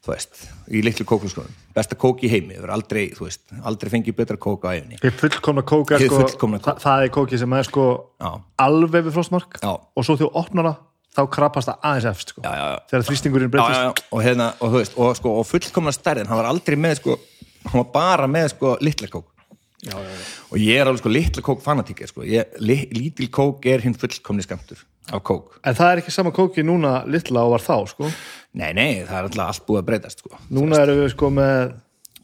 þú 0.00 0.12
veist, 0.14 0.38
í 0.72 0.80
litlu 0.84 1.04
kókuskonum 1.08 1.56
besta 1.76 1.96
kók 2.00 2.22
í 2.24 2.30
heimi, 2.32 2.54
það 2.56 2.66
er 2.66 2.72
aldrei, 2.74 3.02
þú 3.16 3.26
veist 3.26 3.42
aldrei 3.68 3.90
fengið 3.92 4.16
betra 4.16 4.38
kók 4.40 4.64
á 4.64 4.70
Hið 4.76 5.16
fullkomna 5.20 5.64
kók 5.66 5.92
er 5.92 6.04
sko, 6.06 6.20
fullkomna 6.22 6.60
kók. 6.60 6.70
það, 6.70 6.84
það 6.86 7.02
er 7.04 7.12
kóki 7.16 7.40
sem 7.42 7.56
er 7.58 7.68
sko 7.68 7.84
Já. 8.20 8.30
alveg 8.64 9.04
við 9.08 9.12
frostmark 9.18 9.58
Já. 9.60 9.72
og 9.76 10.06
svo 10.06 10.16
þú 10.20 10.30
opnar 10.40 10.70
það 10.70 10.78
þá 11.10 11.22
krapast 11.34 11.68
það 11.68 11.86
aðeins 11.90 12.08
efst 12.12 12.32
sko. 12.32 12.42
Já, 12.46 12.52
já, 12.54 12.66
þegar 12.90 13.06
þrýstingurinn 13.10 13.50
breytist 13.52 14.04
og 14.14 14.20
hérna, 14.24 14.48
og 14.62 14.70
þú 14.72 14.78
veist, 14.80 14.96
og 14.96 15.16
sko 15.18 15.32
og 15.40 15.46
fullkomna 15.48 15.92
stærðin, 15.92 16.28
hann 16.30 16.38
var 16.40 16.48
aldrei 16.52 16.76
með 16.80 17.00
sko 17.02 17.16
hann 17.66 17.80
var 17.82 17.88
bara 17.92 18.28
með 18.30 18.52
sko 18.54 18.76
litla 18.80 19.10
kók 19.10 19.26
Já, 19.80 19.96
já, 19.96 20.12
já. 20.12 20.24
og 20.52 20.56
ég 20.60 20.76
er 20.80 20.86
alveg 20.88 21.00
sko 21.02 21.12
litla 21.12 21.42
kók 21.44 21.62
fanatíkir 21.64 22.08
sko, 22.12 22.22
ég, 22.28 22.56
li, 22.60 22.82
lítil 22.92 23.28
kók 23.32 23.64
er 23.68 23.80
hinn 23.84 23.96
fullkomni 23.96 24.44
skamtur 24.44 24.80
af 25.10 25.22
kók 25.26 25.56
En 25.66 25.74
það 25.74 25.92
er 25.96 26.02
ekki 26.02 26.12
sama 26.14 26.30
kóki 26.36 26.62
núna 26.62 27.00
litla 27.10 27.42
og 27.48 27.54
var 27.56 27.64
þá 27.64 27.76
sko. 27.90 28.10
Nei, 28.58 28.72
nei, 28.74 29.04
það 29.06 29.16
er 29.18 29.28
alltaf 29.28 29.46
allt 29.46 29.68
búið 29.68 29.80
að 29.82 29.86
breytast 29.90 30.24
sko. 30.24 30.40
Núna 30.54 30.82
erum 30.82 31.00
við 31.02 31.12
sko 31.14 31.30
með 31.34 31.72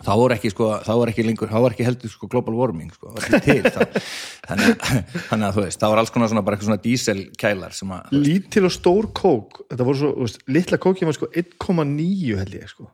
þá 0.05 0.11
voru 0.21 0.37
ekki 0.37 0.51
sko, 0.53 0.69
þá 0.85 0.91
ekki 1.11 1.25
lengur 1.25 1.51
þá 1.51 1.57
var 1.65 1.75
ekki 1.75 1.87
heldur 1.87 2.13
sko 2.13 2.29
global 2.33 2.57
warming 2.59 2.93
sko, 2.93 3.13
það 3.17 3.47
til 3.47 3.63
þá, 3.65 4.03
þannig, 4.49 4.83
þannig 5.31 5.47
að 5.49 5.57
þú 5.57 5.65
veist 5.65 5.83
það 5.83 5.93
var 5.93 6.03
alls 6.03 6.13
konar 6.15 6.33
svona 6.33 6.45
bara 6.47 6.59
eitthvað 6.59 6.71
svona 6.71 6.85
díselkælar 6.85 7.77
lítil 8.13 8.67
og 8.69 8.75
stór 8.75 9.09
kók 9.17 9.63
þetta 9.71 9.89
voru 9.89 10.03
svo, 10.03 10.13
veist, 10.21 10.43
litla 10.53 10.81
kóki 10.83 11.09
var 11.09 11.17
sko 11.17 11.31
1,9 11.33 12.41
held 12.43 12.59
ég 12.59 12.69
sko. 12.71 12.91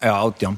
Já, 0.00 0.14
átján. 0.14 0.56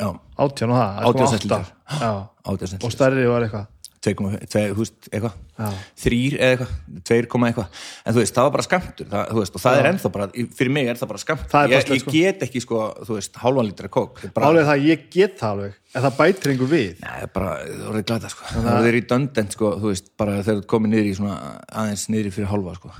Já, 0.00 0.08
18 0.38 0.70
og 0.70 0.78
það, 0.78 1.02
18 1.10 1.24
1,8. 1.24 1.30
centilitrar. 1.34 1.72
Já. 1.98 2.12
átján 2.44 2.86
og 2.86 2.94
stærri 2.94 3.26
var 3.30 3.46
eitthvað 3.46 3.66
2,2, 4.04 4.64
þú 4.74 4.82
veist, 4.82 5.08
eitthvað. 5.10 5.36
Já. 5.54 5.68
þrýr 6.04 6.36
eða 6.38 6.50
eitthvað, 6.54 6.72
2, 7.10 7.18
koma 7.32 7.50
eitthvað. 7.50 7.84
En 8.04 8.16
þú 8.16 8.22
veist, 8.22 8.34
það 8.36 8.48
var 8.48 8.54
bara 8.56 8.66
skamtur, 8.66 9.08
það, 9.12 9.30
þú 9.30 9.40
veist, 9.40 9.54
og 9.54 9.64
það 9.64 9.78
er 9.80 9.88
ennþá 9.92 10.10
bara, 10.16 10.28
fyrir 10.58 10.74
mig 10.74 10.90
er 10.90 11.00
það 11.00 11.12
bara 11.14 11.22
skamtur 11.22 11.52
Það 11.54 11.74
ég, 11.74 11.88
ég 11.94 12.02
sko. 12.02 12.14
get 12.18 12.44
ekki 12.48 12.62
sko, 12.64 12.82
þú 13.08 13.18
veist, 13.18 13.40
hálfan 13.44 13.68
lítra 13.70 13.90
kók. 13.92 14.22
Álega 14.34 14.66
það, 14.70 14.86
ég 14.90 15.08
get 15.14 15.38
það 15.40 15.54
alveg 15.54 15.80
en 15.94 16.02
það 16.02 16.16
bætir 16.18 16.52
einhver 16.52 16.70
við. 16.70 16.88
Nei, 17.04 17.10
það 17.10 17.24
er 17.26 17.30
bara, 17.36 17.52
það 17.68 17.84
voruð 17.88 18.06
glada 18.08 18.30
sko. 18.32 18.48
Það 18.54 18.88
er 18.88 18.96
í 18.98 19.02
döndent 19.12 19.54
sko, 19.54 19.70
þú 19.78 19.92
veist, 19.92 20.10
bara 20.18 20.40
þegar 20.40 20.60
þú 20.60 20.66
komið 20.74 20.94
niður 20.94 21.10
í 21.10 21.14
svona, 21.20 21.36
aðeins 21.82 22.06
niður 22.10 22.34
fyrir 22.34 22.50
hálfa 22.50 22.74
sko. 22.80 22.94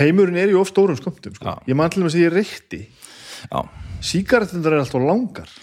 Heimurinn 0.00 0.38
er 0.40 0.52
í 0.52 0.58
of 0.60 0.68
stórum 0.68 0.98
skömmtum 0.98 1.34
sko. 1.36 1.48
Já. 1.48 1.70
ég 1.70 1.78
man 1.80 1.92
til 1.92 2.04
þess 2.04 2.18
að 2.18 2.26
ég 2.26 2.34
reykti. 2.36 2.82
Já, 3.40 3.60
sígarettundur 4.10 4.76
er 4.76 4.84
alltaf 4.84 5.02
langar. 5.06 5.54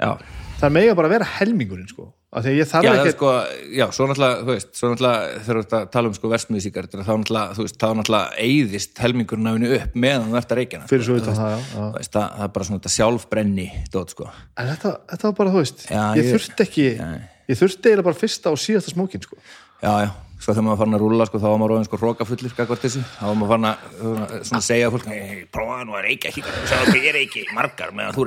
Já. 0.00 0.16
Það 0.62 0.74
mega 0.78 0.96
bara 0.98 1.12
vera 1.12 1.28
helmingurinn 1.36 1.90
sko. 1.90 2.08
Ég 2.32 2.62
Já, 2.62 2.64
það 2.72 2.86
ekki 3.02 3.10
sko, 3.12 3.30
já, 3.76 3.84
svo 3.92 4.06
náttúrulega, 4.08 4.36
þú 4.40 4.48
veist, 4.48 4.68
svo 4.78 4.88
náttúrulega 4.88 5.40
þegar 5.42 5.58
þú 5.58 5.62
ert 5.62 5.74
að 5.76 5.82
tala 5.92 6.08
um 6.08 6.14
sko 6.16 6.30
versmiðsíkartur 6.32 7.02
þá 7.04 7.10
náttúrulega, 7.12 7.56
þú 7.58 7.66
veist, 7.66 7.76
þá 7.82 7.88
náttúrulega 7.98 8.46
eyðist 8.46 9.02
helmingurinn 9.04 9.50
af 9.50 9.58
henni 9.58 9.72
upp 9.76 9.98
meðan 10.06 10.30
þú 10.30 10.38
ert 10.40 10.54
að 10.54 10.60
reykjana 10.62 10.88
fyrir 10.88 11.04
svo 11.08 11.16
sko, 11.18 11.24
utan 11.26 11.36
þú 11.36 11.42
það, 11.42 11.52
já, 11.52 11.60
já. 11.76 11.84
veist, 11.98 12.12
það, 12.16 12.30
það 12.38 12.46
er 12.48 12.54
bara 12.56 12.68
svona 12.68 12.80
þetta 12.80 12.94
sjálfbrenni 12.96 13.66
dót, 13.92 14.14
sko. 14.16 14.30
en 14.56 14.70
þetta, 14.72 14.94
þetta 15.12 15.28
var 15.28 15.36
bara, 15.42 15.52
þú 15.52 15.60
veist 15.66 15.84
Já, 15.90 16.02
ég, 16.16 16.22
ég- 16.24 16.32
þurfti 16.32 16.66
ekki 16.66 16.86
Nei. 17.02 17.20
ég 17.52 17.60
þurfti 17.60 17.90
eiginlega 17.92 18.08
bara 18.08 18.20
fyrsta 18.22 18.54
og 18.56 18.62
síðasta 18.64 18.94
smókin 18.96 19.26
sko. 19.28 19.36
Já, 19.82 19.92
já, 20.06 20.10
svo 20.42 20.52
þegar 20.56 20.64
maður 20.66 20.80
fann 20.82 20.96
að 20.96 21.02
rúlla, 21.04 21.26
sko, 21.28 21.38
þá 21.38 21.46
var 21.52 21.58
maður 21.62 21.72
róðin 21.72 21.86
sko 21.86 21.98
hrókafullur, 22.02 22.54
gagvart 22.58 22.82
þessu, 22.82 23.02
þá 23.14 23.22
var 23.28 23.36
maður 23.38 23.52
fann 23.52 23.66
að 23.68 24.32
svona 24.48 24.62
segja 24.66 24.88
að 24.88 24.94
fólk, 24.96 25.06
"Hey, 25.12 25.44
prófaðu 25.54 25.86
nú 25.86 25.94
að 25.98 26.02
reykja 26.08 26.30
ekki, 26.32 26.42
sjá 26.66 26.76
hvað 26.82 26.98
ég 27.06 27.14
reykir, 27.18 27.52
margar 27.54 27.92
meðan 27.94 28.14
þú 28.16 28.24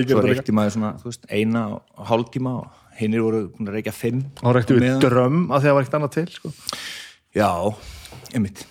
ég 0.00 0.08
Svo 0.16 0.22
reykti 0.32 0.52
maður 0.56 0.72
svona, 0.76 0.92
þú 1.02 1.10
veist, 1.10 1.26
eina 1.30 1.66
og 1.76 2.06
hálftíma 2.08 2.54
og 2.62 2.66
hinnir 2.96 3.20
voru 3.26 3.42
að 3.60 3.74
reykja 3.76 3.92
fimm. 3.92 4.22
þá 4.40 4.52
reykti 4.56 4.74
við 4.78 4.80
Meðan- 4.86 5.04
drömm 5.04 5.50
af 5.52 5.60
því 5.62 5.66
að 5.66 5.68
það 5.68 5.74
var 5.76 5.82
ekkert 5.84 5.98
annað 6.00 6.14
til 6.16 6.26
sko. 6.32 6.52
Já, 7.36 7.50
einmitt 8.34 8.64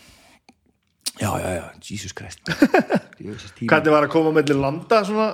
Já, 1.22 1.32
já, 1.40 1.50
já, 1.62 1.64
Jesus 1.80 2.12
Christ 2.12 2.42
tíma. 3.56 3.70
hvernig 3.70 3.92
var 3.94 4.04
að 4.04 4.10
koma 4.12 4.32
með 4.36 4.50
landa 4.60 5.04
svona 5.06 5.28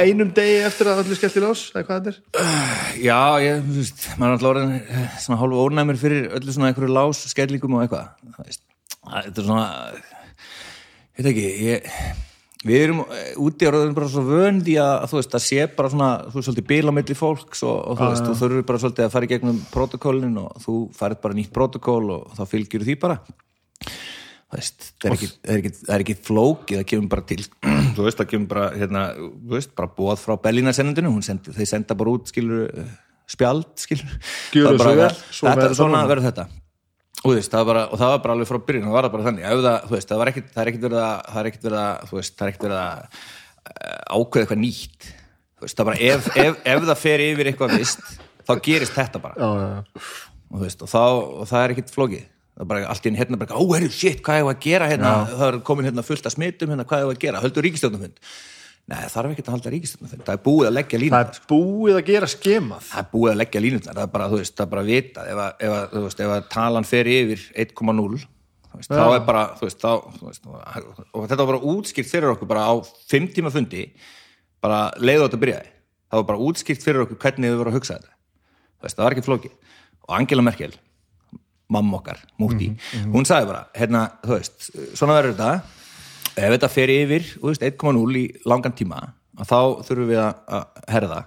einum 0.00 0.32
degi 0.34 0.62
eftir 0.64 0.88
að 0.88 1.02
öllu 1.04 1.16
skellt 1.18 1.36
í 1.36 1.42
ljós 1.44 1.62
eða 1.74 1.84
hvað 1.88 2.06
þetta 2.06 2.12
er? 2.12 2.50
Já, 3.08 3.20
ég, 3.44 3.62
þú 3.66 3.78
veist, 3.78 4.08
maður 4.16 4.28
er 4.28 4.36
alltaf 4.36 4.50
orðin 4.52 4.74
eh, 4.80 5.20
svona 5.24 5.40
hálfu 5.42 5.62
ónæmur 5.66 6.00
fyrir 6.00 6.28
öllu 6.38 6.54
svona 6.54 6.72
einhverju 6.72 6.96
lás, 6.96 7.22
skellingum 7.32 7.78
og 7.78 7.86
eitthvað 7.86 8.12
Þetta 9.02 9.42
er 9.42 9.46
svona 9.48 9.66
veit 11.18 11.28
ekki 11.32 11.46
ég, 11.66 11.90
við 12.64 12.84
erum 12.86 13.02
eh, 13.04 13.34
úti 13.42 13.68
og 13.68 13.76
erum 13.80 13.96
bara 13.98 14.08
svo 14.12 14.24
vöndi 14.26 14.78
að 14.80 15.08
þú 15.10 15.20
veist, 15.20 15.34
það 15.34 15.44
sé 15.48 15.68
bara 15.76 15.92
svona 15.92 16.10
þú 16.24 16.38
veist, 16.38 16.48
svolítið 16.48 16.68
bil 16.72 16.88
á 16.88 16.92
milli 16.96 17.18
fólks 17.18 17.64
og, 17.66 17.76
og 17.92 18.00
þú 18.00 18.08
veist, 18.08 18.26
þú 18.28 18.38
þurfur 18.40 18.66
bara 18.70 18.82
svolítið 18.84 19.06
að 19.08 19.14
fara 19.16 19.28
í 19.28 19.32
gegnum 19.34 19.60
protokólin 19.74 20.40
og 20.40 20.64
þú 20.64 20.78
farið 20.96 21.22
bara 21.26 21.38
nýtt 21.38 21.54
protokól 21.54 22.04
og 22.16 22.36
þá 22.38 22.42
fylgjur 22.54 22.86
því 22.88 22.98
bara 23.02 23.20
veist, 24.58 24.88
það 25.00 25.08
er 25.08 25.14
ekki, 25.16 25.28
það 25.32 25.52
er 25.52 25.60
ekki, 25.60 25.72
það 25.78 25.94
er 25.94 26.04
ekki 26.04 26.16
flókið, 26.26 26.78
það 26.78 26.88
kemur 26.92 27.12
bara 27.12 27.24
til. 27.28 27.44
Þú 27.96 28.06
veist, 28.06 28.18
það 28.18 28.28
kemur 28.32 28.50
bara, 28.50 28.66
hérna, 28.76 29.04
þú 29.18 29.54
veist, 29.54 29.70
bara 29.78 29.92
bóð 29.98 30.18
frá 30.20 30.34
Bellina 30.44 30.74
sendundinu, 30.76 31.12
hún 31.12 31.24
sendi, 31.26 31.54
þeir 31.56 31.68
senda 31.68 31.96
bara 31.98 32.12
út, 32.12 32.32
skilur, 32.32 32.66
eh, 32.82 32.90
spjald, 33.32 33.70
skilur 33.80 34.18
Það 34.52 34.78
bara, 34.80 34.82
svo 34.82 34.98
vel, 34.98 35.08
svo 35.12 35.48
þetta, 35.48 35.52
verður 35.52 35.64
þetta 35.68 35.78
svona 35.78 36.02
verður 36.10 36.28
þetta. 36.28 36.46
Og, 37.22 37.28
þú 37.28 37.34
veist, 37.36 37.52
það 37.52 37.68
bara, 37.68 37.84
og 37.86 38.00
það 38.00 38.12
var 38.12 38.22
bara 38.24 38.36
alveg 38.36 38.48
frá 38.50 38.58
byrjun 38.66 38.88
það 38.88 38.96
var 38.96 39.08
bara 39.12 39.26
þannig, 39.28 39.44
ef 39.46 39.62
það, 39.62 39.86
þú 39.86 39.96
veist, 39.96 40.08
það 40.10 40.22
var 40.22 40.30
ekkit 40.32 40.48
það 40.50 40.62
er 40.62 40.70
ekkit 40.72 40.86
verið 40.88 41.02
að, 41.02 41.14
það 41.28 41.42
er 41.42 41.50
ekkit 41.52 41.66
verið 41.68 41.82
að 41.82 42.08
þú 42.08 42.18
veist, 42.18 42.34
það 42.38 42.46
er 42.46 42.52
ekkit 42.52 42.66
verið 42.66 42.80
að 42.82 43.20
uh, 43.72 44.00
ákveða 44.16 44.42
eitthvað 44.46 44.62
nýtt. 44.64 45.08
Þú 45.52 45.66
veist, 45.66 45.78
það 45.78 45.90
bara, 45.90 46.00
ef, 46.08 46.30
ef, 46.42 46.58
ef 46.72 46.88
það 46.88 47.02
fer 47.04 47.24
yfir 47.28 47.50
eitthvað 47.52 47.76
vist, 47.78 48.02
þá 48.42 48.52
gerist 48.66 48.96
þetta 48.96 49.22
bara. 49.22 49.38
Já, 49.38 49.48
já, 49.60 49.68
já. 49.70 50.08
og, 50.48 50.56
þú 50.56 50.64
veist, 50.64 50.82
og, 50.82 50.90
þá, 50.90 51.04
og 51.44 51.50
það 51.52 51.66
er 51.66 51.76
ekkit 51.76 51.94
flókið 51.94 52.26
það 52.52 52.64
er 52.64 52.70
bara 52.72 52.88
allt 52.92 53.04
í 53.04 53.12
einn 53.12 53.20
hérna 53.20 53.40
bara, 53.40 53.58
ó, 53.58 53.62
herru, 53.72 53.92
shit, 53.92 54.24
hvað 54.24 54.42
er 54.42 54.50
að 54.52 54.64
gera 54.64 54.88
hérna, 54.90 55.12
það 55.30 55.46
er 55.48 55.60
komin 55.66 55.88
hérna 55.88 56.04
fullt 56.06 56.26
af 56.28 56.34
smitum 56.34 56.74
hérna, 56.74 56.88
hvað 56.88 57.06
er 57.06 57.14
að 57.14 57.22
gera, 57.22 57.44
höldu 57.44 57.64
ríkistjóðnumfund 57.64 58.20
Nei, 58.90 58.98
þarf 59.12 59.30
ekki 59.30 59.44
að 59.44 59.54
halda 59.54 59.70
ríkistjórnarfund, 59.72 60.22
það 60.26 60.34
er 60.34 60.40
búið 60.42 60.68
að 60.68 60.74
leggja 60.74 60.96
það 60.96 61.02
línutnar 61.04 61.28
er 61.36 61.44
búið 61.52 61.98
að 61.98 62.08
gera 62.08 62.28
skemað. 62.32 62.86
Það 62.88 63.02
er 63.02 63.08
búið 63.12 63.30
að 63.30 63.38
leggja 63.38 63.62
línutnar, 63.62 63.94
það 63.98 64.02
er 64.02 64.10
bara, 64.16 64.26
þú 64.32 64.40
veist, 64.40 64.54
það 64.56 64.64
er 64.64 64.70
bara 64.72 64.82
að 64.82 64.90
vita 64.90 65.26
ef, 65.28 65.42
að, 65.44 65.52
ef, 65.66 65.74
að, 65.76 65.94
veist, 66.06 66.22
ef 66.24 66.32
að 66.34 66.48
talan 66.56 66.88
fer 66.88 67.10
yfir 67.12 67.44
1,0 67.62 68.08
þú 68.72 68.80
veist, 68.80 68.90
þá 68.90 69.04
er 69.04 69.22
bara, 69.28 69.44
þú 69.60 69.68
veist, 69.68 69.84
þá, 69.84 70.10
þú 70.18 70.28
veist 70.32 70.50
og, 70.50 71.20
þetta 71.20 71.38
var 71.38 71.50
bara 71.52 71.72
útskýrt 71.72 72.10
fyrir 72.10 72.32
okkur 72.32 72.50
bara 72.50 72.66
á 72.66 72.74
fimm 73.12 73.30
tíma 73.30 73.54
fundi, 73.54 73.86
bara 74.64 74.82
leiðu 74.98 75.28
þetta 75.28 75.42
byrjaði, 75.46 75.72
það 76.10 76.22
var 76.24 76.28
bara 76.32 76.48
útskýrt 76.50 76.82
fyrir 76.82 77.06
okkur 77.06 77.22
hvernig 77.22 77.54
þau 77.54 77.60
voru 77.62 77.72
að 77.72 77.78
hugsa 77.78 78.00
þetta. 78.00 78.16
Þú 78.72 78.88
veist, 78.88 78.98
það 78.98 79.06
var 79.06 79.16
ekki 79.16 79.28
flókið. 79.28 79.76
Og 80.02 80.16
Angela 80.18 80.42
Merkel 80.42 80.74
mamma 81.72 81.98
okkar, 82.00 82.20
múti 82.40 82.70
hún 83.12 83.26
sagði 83.28 83.48
bara, 83.52 83.64
hérna, 83.76 84.04
þú 84.24 84.36
veist 84.36 84.68
svona 84.98 85.16
verður 85.18 85.34
þetta. 85.38 85.80
Ef 86.32 86.54
þetta 86.54 86.70
fer 86.72 86.92
yfir, 86.94 87.26
þú 87.34 87.50
veist, 87.50 87.64
1,0 87.66 88.20
í 88.20 88.22
langan 88.48 88.76
tíma, 88.76 89.00
þá 89.42 89.58
þurfum 89.84 90.12
við 90.12 90.20
að, 90.22 90.62
herða. 90.88 91.18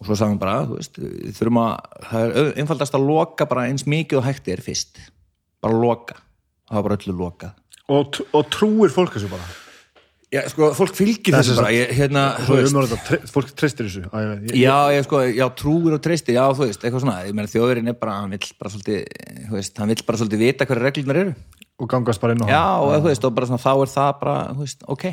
Og 0.00 0.06
svo 0.06 0.16
sagði 0.16 0.34
hún 0.34 0.42
bara, 0.42 0.58
þú 0.68 0.76
veist, 0.78 1.00
við 1.00 1.32
þurfum 1.38 1.62
að 1.64 1.96
það 2.10 2.26
er 2.28 2.52
einfaldast 2.62 2.98
að 2.98 3.08
loka 3.08 3.48
bara 3.50 3.66
eins 3.70 3.88
mikið 3.90 4.20
og 4.20 4.28
hægt 4.28 4.52
er 4.52 4.62
fyrst, 4.64 5.02
bara 5.64 5.80
loka. 5.82 6.20
Það 6.70 6.78
var 6.78 6.86
bara 6.86 7.00
öllu 7.00 7.16
lokað. 7.18 7.58
Og, 7.90 8.22
og 8.38 8.54
trúir 8.54 8.94
fólk 8.94 9.16
þessu 9.16 9.32
bara 9.32 9.48
Já, 10.30 10.44
sko, 10.46 10.68
fólk 10.78 10.94
fylgir 10.94 11.34
þessu 11.34 11.56
bara, 11.58 11.72
ég, 11.74 11.88
hérna, 11.98 12.20
tre- 13.02 13.18
fólk 13.26 13.48
treystir 13.58 13.88
þessu 13.88 14.02
Æ, 14.14 14.18
ég, 14.46 14.52
Já, 14.60 14.74
ég 14.94 15.02
sko, 15.08 15.22
já, 15.26 15.42
trúir 15.58 15.96
og 15.96 16.02
treystir, 16.04 16.36
já, 16.36 16.44
þú 16.54 16.68
veist, 16.68 16.84
eitthvað 16.86 17.02
svona, 17.02 17.16
ég 17.26 17.34
meina 17.34 17.50
þjóðurinn 17.50 17.90
er 17.90 17.96
bara, 17.98 18.14
hann 18.20 18.30
vill 18.36 18.52
bara 18.60 18.70
svolítið, 18.70 19.08
veist, 19.50 19.80
hann 19.82 19.90
vill 19.90 20.04
bara 20.06 20.20
svolítið 20.20 20.44
vita 20.44 20.68
hverju 20.70 20.84
reglunar 20.86 21.18
eru. 21.24 21.32
og 21.80 21.88
gangast 21.90 22.22
bara 22.22 22.36
inn 22.36 22.44
á 22.44 22.46
Já, 22.46 22.60
hann 22.62 22.84
og 22.86 22.94
þú 23.02 23.08
veist, 23.10 23.26
og 23.26 23.34
bara 23.40 23.48
svona, 23.50 23.64
þá 23.64 23.72
er 23.74 23.90
það 23.96 24.12
bara, 24.20 24.36
veist, 24.60 24.86
ok. 24.86 25.04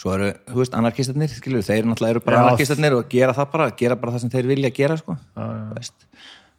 Svo 0.00 0.12
eru, 0.18 0.28
þú 0.52 0.60
veist, 0.60 0.76
anarkistarnir, 0.76 1.32
skilur, 1.40 1.64
þeir 1.64 1.88
náttúrulega 1.88 2.16
eru 2.18 2.24
bara 2.26 2.36
Já. 2.36 2.44
anarkistarnir 2.50 2.98
og 2.98 3.08
gera 3.08 3.32
það 3.40 3.50
bara, 3.56 3.70
gera 3.80 3.96
bara 3.96 4.12
það 4.18 4.26
sem 4.26 4.34
þeir 4.36 4.52
vilja 4.52 4.72
gera, 4.76 4.98
sko, 5.00 5.16
þú 5.32 5.78
veist. 5.80 6.06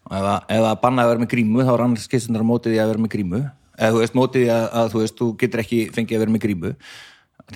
Og 0.10 0.17
ef 0.17 0.26
að, 0.34 0.50
ef 0.58 0.65
að 0.65 0.97
vera 0.97 1.21
með 1.21 1.32
grímu, 1.36 1.62
þá 1.62 1.71
er 1.78 1.86
anarkistarnir 1.86 2.47
mótið 2.50 2.74
því 2.74 2.82
að 2.82 2.91
vera 2.95 3.06
með 3.06 3.13
grímu, 3.13 3.43
eða 3.78 3.93
þú 3.93 4.02
veist, 4.02 4.17
mótið 4.17 4.45
því 4.45 4.52
að, 4.58 4.67
að 4.82 4.91
þú 4.95 5.02
veist, 5.06 5.17
þú 5.21 5.30
getur 5.41 5.62
ekki 5.65 5.82
fengið 5.93 6.17
að 6.17 6.24
vera 6.26 6.36
með 6.38 6.45
grímu. 6.47 6.74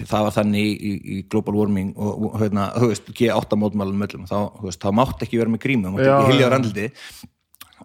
Það 0.04 0.26
var 0.28 0.34
þannig 0.36 0.66
í, 0.66 0.92
í, 0.96 1.16
global 1.32 1.56
warming 1.60 1.94
og, 1.96 2.26
hérna, 2.42 2.66
þú 2.76 2.90
veist, 2.92 3.08
G8 3.16 3.58
mótmælum 3.62 4.04
öllum, 4.08 4.26
þá, 4.28 4.38
þú 4.60 4.68
veist, 4.68 4.82
þá 4.84 4.92
mátt 5.00 5.24
ekki 5.26 5.40
vera 5.40 5.54
með 5.54 5.64
grímu, 5.66 5.88
þá 5.88 5.96
mátt 5.96 6.06
ekki 6.10 6.34
hilja 6.34 6.44
á 6.44 6.48
já. 6.48 6.52
randliti. 6.56 6.88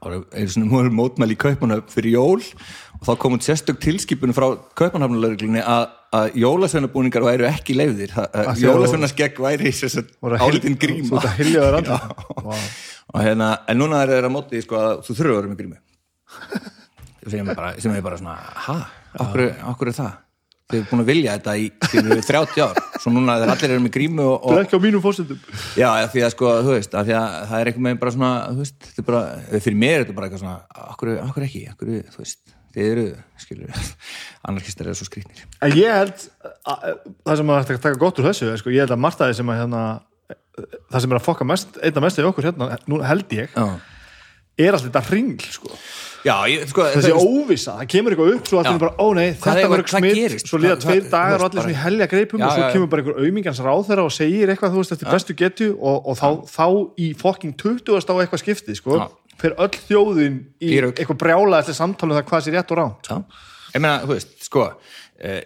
Og 0.00 0.92
mótmæli 0.96 1.34
í 1.36 1.40
Kaupanöf 1.40 1.90
fyrir 1.92 2.14
jól 2.14 2.40
og 2.40 3.02
þá 3.04 3.12
kom 3.20 3.34
út 3.36 3.44
sérstök 3.44 3.80
tilskipun 3.82 4.32
frá 4.36 4.46
Kaupanöfnulauruglunni 4.78 5.60
að, 5.60 5.90
að 6.16 6.38
jólasveinabúningar 6.40 7.26
væru 7.26 7.46
ekki 7.50 7.76
að- 8.32 8.62
jólasveinaskegg 8.64 9.40
væri 9.44 9.72
sem 9.76 9.92
sagt 9.92 10.14
Voru 10.22 10.38
að 10.38 10.44
hyl- 10.46 10.56
álitin 10.56 10.78
gríma. 10.80 11.20
og 13.12 13.20
hérna, 13.20 13.50
en 13.68 13.78
núna 13.82 14.02
er 14.04 14.14
það 14.14 14.30
að 14.30 14.34
móti 14.38 14.62
sko, 14.64 14.80
að 14.80 15.04
þú 15.04 15.16
þurfur 15.18 15.30
að 15.34 15.40
vera 15.40 15.52
með 15.52 15.62
grímu. 15.62 15.80
Sem 17.30 17.48
er 17.48 17.54
bara, 17.54 17.74
sem 17.76 17.92
er 17.92 18.00
bara 18.00 18.16
svona 18.16 18.34
ha, 18.64 18.74
okkur, 19.20 19.42
okkur 19.74 19.90
er 19.90 19.96
það 19.98 20.12
þið 20.70 20.78
er 20.80 20.86
búin 20.90 21.02
að 21.02 21.10
vilja 21.10 21.34
þetta 21.36 21.54
í 21.60 21.66
skilur, 21.88 22.22
30 22.28 22.62
ár. 22.64 22.80
Svo 23.00 23.12
núna 23.14 23.36
þeir 23.40 23.52
allir 23.54 23.74
eru 23.74 23.84
með 23.84 23.94
grímu 23.96 24.26
og, 24.26 24.38
Það 24.44 24.54
er 24.54 24.60
og 24.60 24.66
ekki 24.66 24.78
á 24.80 24.84
mínum 24.84 25.04
fórsendum 25.04 25.42
Já, 25.80 25.88
af 25.90 26.14
því 26.14 26.24
að 26.26 26.32
sko, 26.34 26.54
þú 26.66 26.74
veist, 26.76 26.96
af 26.96 27.06
því 27.08 27.16
að 27.16 27.36
það 27.50 27.60
er 27.60 27.70
einhvern 27.70 27.88
veginn 27.88 28.00
bara 28.02 28.14
svona, 28.16 28.32
þú 28.50 28.64
veist, 28.64 28.78
þetta 28.86 29.02
er 29.02 29.08
bara, 29.10 29.22
fyrir 29.66 29.78
mér 29.80 29.94
er 29.96 30.04
þetta 30.04 30.16
bara 30.18 30.28
eitthvað 30.28 30.42
svona, 30.44 30.82
okkur, 30.94 31.12
okkur 31.24 31.46
ekki, 31.46 31.62
okkur, 31.74 31.94
þú 32.10 32.22
veist, 32.24 32.54
þið 32.76 32.90
eru, 32.90 33.06
skilur, 33.40 33.88
anarkistar 34.50 34.90
eru 34.90 35.00
svo 35.00 35.08
skrýtnir. 35.08 35.46
En 35.64 35.74
ég 35.78 35.96
held 35.96 36.26
að, 36.68 37.00
það 37.24 37.40
sem 37.40 37.54
að 37.56 37.72
taka 37.72 37.96
gott 38.04 38.20
úr 38.20 38.30
þessu 38.30 38.52
sko, 38.60 38.74
ég 38.74 38.84
held 38.84 38.94
að 38.94 39.02
Martaði 39.06 39.40
sem 39.40 39.54
að 39.54 39.62
hérna 39.62 39.84
það 40.90 41.04
sem 41.04 41.14
er 41.14 41.20
að 41.20 41.24
fokka 41.24 41.46
mest, 41.48 41.80
einna 41.80 42.04
mest 42.04 42.20
í 42.20 42.26
okkur 42.26 42.50
hérna, 42.50 42.68
nú 42.90 43.00
held 43.06 43.34
ég, 43.36 43.54
Já, 43.54 43.80
er 44.66 44.76
alltaf 44.76 44.90
þetta 44.90 45.02
ringl 45.14 45.48
sko. 45.54 45.70
Já 46.20 46.34
ég, 46.52 46.66
sko, 46.68 46.84
þessi 46.92 47.12
óvissa, 47.16 47.74
það 47.80 47.86
kemur 47.94 48.12
eitthvað 48.12 48.32
upp 48.36 48.48
svo 48.50 48.58
allir 48.60 48.80
bara, 48.82 48.92
ó 49.00 49.06
nei, 49.16 49.30
þetta 49.32 49.54
er- 49.56 49.70
verður 49.72 49.86
smitt 49.88 50.42
svo 50.44 50.58
Hvað- 50.60 50.82
tveir 50.84 51.06
dagar 51.08 51.40
og 51.40 51.46
allir 51.48 51.62
svona 51.62 51.72
í 51.72 51.78
helja 51.80 52.06
greipum 52.12 52.42
Já, 52.42 52.44
og 52.44 52.52
svo 52.52 52.64
já, 52.66 52.72
kemur 52.74 52.90
bara 52.92 53.02
einhver 53.02 53.20
aumingans 53.24 53.60
ráðherra 53.64 54.04
og 54.04 54.12
segir 54.12 54.52
eitthvað, 54.52 54.74
þú 54.74 54.82
veist, 54.82 54.92
eftir 54.92 55.08
bestu 55.14 55.36
getu 55.40 55.68
og, 55.80 56.10
og 56.12 56.18
þá, 56.20 56.28
þá 56.44 56.66
í 57.00 57.08
fokking 57.16 57.54
20. 57.56 58.04
á 58.04 58.14
eitthvað 58.20 58.42
skipti, 58.44 58.76
sko, 58.76 58.98
fyrir 59.40 59.56
öll 59.64 59.80
þjóðin 59.88 60.36
í 60.60 60.68
Í 60.76 60.82
eitthvað 60.92 61.20
brjála 61.24 61.62
eftir 61.64 61.78
samtalum 61.80 62.20
það 62.20 62.28
hvað 62.28 62.44
sé 62.44 62.52
rétt 62.52 62.70
og 62.76 62.78
ránt 62.82 63.08
já, 63.08 63.16
ég 63.72 63.80
meina, 63.80 63.96
þú 64.04 64.12
veist, 64.12 64.36
sko, 64.44 64.66
e, 65.24 65.40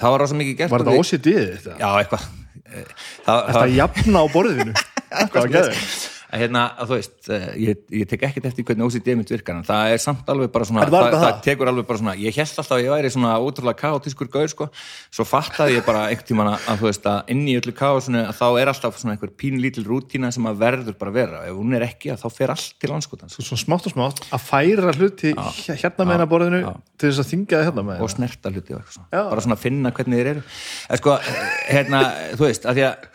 það 0.00 0.10
var 0.14 0.20
rosa 0.24 0.34
mikið 0.40 0.56
gert. 0.56 0.70
Var 0.72 0.86
þetta 0.86 0.96
því- 0.96 1.04
OCD 1.04 1.28
þetta? 1.36 1.76
Já, 1.76 1.90
eitthvað. 2.00 2.24
Eh, 2.68 2.84
Það, 3.24 3.46
Þetta 3.48 3.68
jafna 3.76 4.18
á 4.24 4.26
borðinu? 4.32 4.72
að 6.28 6.42
hérna, 6.42 6.62
að 6.76 6.90
þú 6.90 6.96
veist, 6.98 7.14
eh, 7.32 7.46
ég, 7.64 7.82
ég 8.00 8.08
tek 8.08 8.24
ekkert 8.28 8.48
eftir 8.50 8.66
hvernig 8.68 8.86
OCD 8.86 9.14
mitt 9.16 9.30
virkar, 9.32 9.56
en 9.56 9.66
það 9.66 9.92
er 9.94 10.00
samt 10.02 10.28
alveg 10.28 10.50
bara 10.52 10.66
svona, 10.68 10.86
það, 10.88 11.06
það 11.14 11.24
það? 11.24 11.40
tekur 11.46 11.70
alveg 11.72 11.86
bara 11.88 12.00
svona, 12.02 12.14
ég 12.20 12.38
held 12.38 12.60
alltaf 12.62 12.76
að 12.76 12.82
ég 12.84 12.92
væri 12.94 13.12
svona 13.14 13.34
ótrúlega 13.40 13.80
kaotískur 13.82 14.30
gaur, 14.32 14.48
sko, 14.52 14.68
svo 15.14 15.26
fattaði 15.28 15.78
ég 15.78 15.86
bara 15.86 16.06
einhvern 16.08 16.28
tímann 16.28 16.50
að, 16.54 16.82
þú 16.82 16.88
veist, 16.88 17.08
að 17.08 17.32
inn 17.34 17.44
í 17.48 17.56
öllu 17.60 17.74
kaosinu, 17.78 18.22
að 18.28 18.40
þá 18.40 18.46
er 18.48 18.72
alltaf 18.72 19.00
svona 19.00 19.16
einhver 19.16 19.32
pínlítil 19.40 19.86
rútína 19.88 20.32
sem 20.34 20.48
að 20.48 20.60
verður 20.64 20.98
bara 21.00 21.14
vera, 21.16 21.42
ef 21.48 21.58
hún 21.58 21.76
er 21.78 21.86
ekki, 21.88 22.12
að 22.12 22.24
þá 22.24 22.38
fer 22.40 22.54
allt 22.54 22.76
til 22.78 22.92
landskotans 22.92 23.38
Svo 23.38 23.56
smátt 23.56 23.88
og 23.88 23.94
smátt 23.94 24.24
að 24.34 24.44
færa 24.44 24.92
hluti 24.96 25.32
hérna 25.32 26.04
með 26.04 26.14
hennar 26.14 26.28
borðinu 26.28 26.60
já. 26.60 26.70
til 27.00 27.10
þess 27.10 27.22
að 27.22 27.30
þingja 27.32 27.62
hérna 27.68 27.84
með 27.86 28.02
og 28.04 28.12
snerta 28.12 28.52
hluti 28.52 28.76
og 28.76 28.82
eitthvað 28.82 29.30
bara 29.32 29.44
svona 29.44 29.58
finna 29.60 29.92
hvernig 29.94 30.20
þeir 30.20 30.30
eru. 30.34 30.42
En 30.88 31.00
sko, 31.00 31.16
hérna, 31.68 32.02
þú 32.34 32.46
veist, 32.48 32.66
að 32.68 32.78
að 32.88 33.08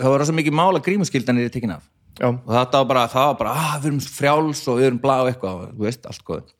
það 0.00 0.10
var 0.10 0.22
rosa 0.22 0.36
mikið 0.36 0.56
mála 0.56 0.82
grímuskildanir 0.84 1.52
tekin 1.52 1.76
af 1.76 1.84
Já, 2.14 2.28
og 2.30 2.50
þetta 2.50 2.80
var 2.80 2.90
bara, 2.90 3.06
það 3.10 3.30
var 3.30 3.38
bara, 3.40 3.54
ah, 3.58 3.78
við 3.80 3.90
erum 3.90 4.02
frjáls 4.06 4.60
og 4.70 4.78
við 4.78 4.88
erum 4.88 5.00
blá 5.02 5.16
eitthvað, 5.24 5.64
og 5.64 5.72
þú 5.74 5.86
veist, 5.88 6.04
allt 6.10 6.24
góð 6.28 6.52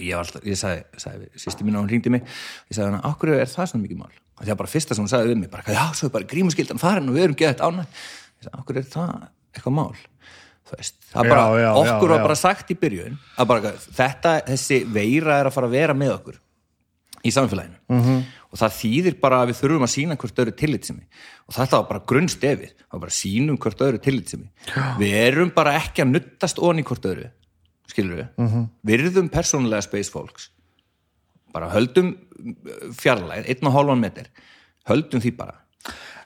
og 0.00 0.02
ég 0.04 0.16
var 0.16 0.26
alltaf, 0.26 0.44
ég 0.46 0.58
sagði, 0.58 1.00
sagði 1.02 1.40
sýsti 1.40 1.66
mín 1.66 1.78
og 1.78 1.84
hún 1.84 1.90
ringdi 1.90 2.12
mig, 2.12 2.26
ég 2.70 2.76
sagði 2.76 2.90
hana, 2.92 3.00
okkur 3.10 3.32
er 3.34 3.50
það 3.50 3.70
svona 3.72 3.84
mikið 3.86 4.00
mál, 4.00 4.12
og 4.12 4.42
það 4.42 4.52
var 4.52 4.60
bara 4.60 4.72
fyrsta 4.74 4.96
sem 4.96 5.04
hún 5.04 5.10
sagði 5.12 5.32
við 5.32 5.40
mig, 5.42 5.50
bara, 5.52 5.64
já, 5.66 5.82
svo 5.96 6.08
er 6.08 6.14
bara 6.14 6.28
grímuskyldan 6.30 6.80
farin 6.80 7.10
og 7.10 7.16
við 7.16 7.26
erum 7.26 7.38
geðað 7.40 7.64
ánæg, 7.66 7.98
ég 8.40 8.46
sagði, 8.46 8.60
okkur 8.62 8.80
er 8.80 8.86
það 8.94 9.10
eitthvað 9.56 9.76
mál, 9.80 9.88
þú 10.68 10.78
veist 10.78 11.00
það 11.10 11.32
bara, 11.32 11.48
já, 11.64 11.70
okkur 11.80 11.90
já, 11.90 12.12
var 12.14 12.20
já. 12.20 12.26
bara 12.28 12.38
sagt 12.44 12.70
í 12.70 12.78
byrjun, 12.84 13.18
að 13.36 13.50
bara, 13.50 13.74
þetta, 13.98 14.36
þessi 14.52 14.80
veira 15.00 15.40
er 15.40 15.50
að 15.50 15.56
fara 15.58 15.70
að 15.70 15.76
vera 15.80 15.96
með 15.96 16.14
okkur 16.18 16.40
í 17.24 17.30
samfélaginu. 17.34 17.76
Mhm. 17.88 18.00
-hmm. 18.00 18.22
og 18.50 18.58
það 18.58 18.76
þýðir 18.80 19.20
bara 19.20 19.42
að 19.42 19.48
við 19.50 19.58
þurfum 19.60 19.84
að 19.86 19.94
sína 19.94 20.16
hvort 20.16 20.38
öðru 20.38 20.54
tillitsemi 20.56 21.04
og 21.48 21.54
þetta 21.54 21.76
var 21.76 21.88
bara 21.88 22.04
grunnstefið. 22.06 22.70
Það 22.78 22.92
var 22.92 23.00
bara 23.00 23.10
sínum 23.10 23.58
hvort 23.58 23.80
öðru 23.80 23.98
tillitsemi 24.02 24.48
við 24.98 25.12
erum 25.14 25.50
bara 25.54 25.76
ekki 25.78 26.02
að 26.02 26.10
nuttast 26.14 26.58
onni 26.58 26.82
hvort 26.82 27.04
öðru 27.04 27.30
skilur 27.86 28.16
við, 28.16 28.28
Mhm. 28.38 28.48
-hmm. 28.48 28.68
virðum 28.84 29.28
persónulega 29.28 29.82
space 29.82 30.10
folks 30.10 30.50
bara 31.52 31.68
höldum 31.70 32.16
fjarlæð, 32.94 33.48
einn 33.48 33.66
og 33.66 33.72
hálfan 33.74 34.00
meter. 34.00 34.26
Höldum 34.88 35.20
því 35.20 35.36
bara. 35.36 35.54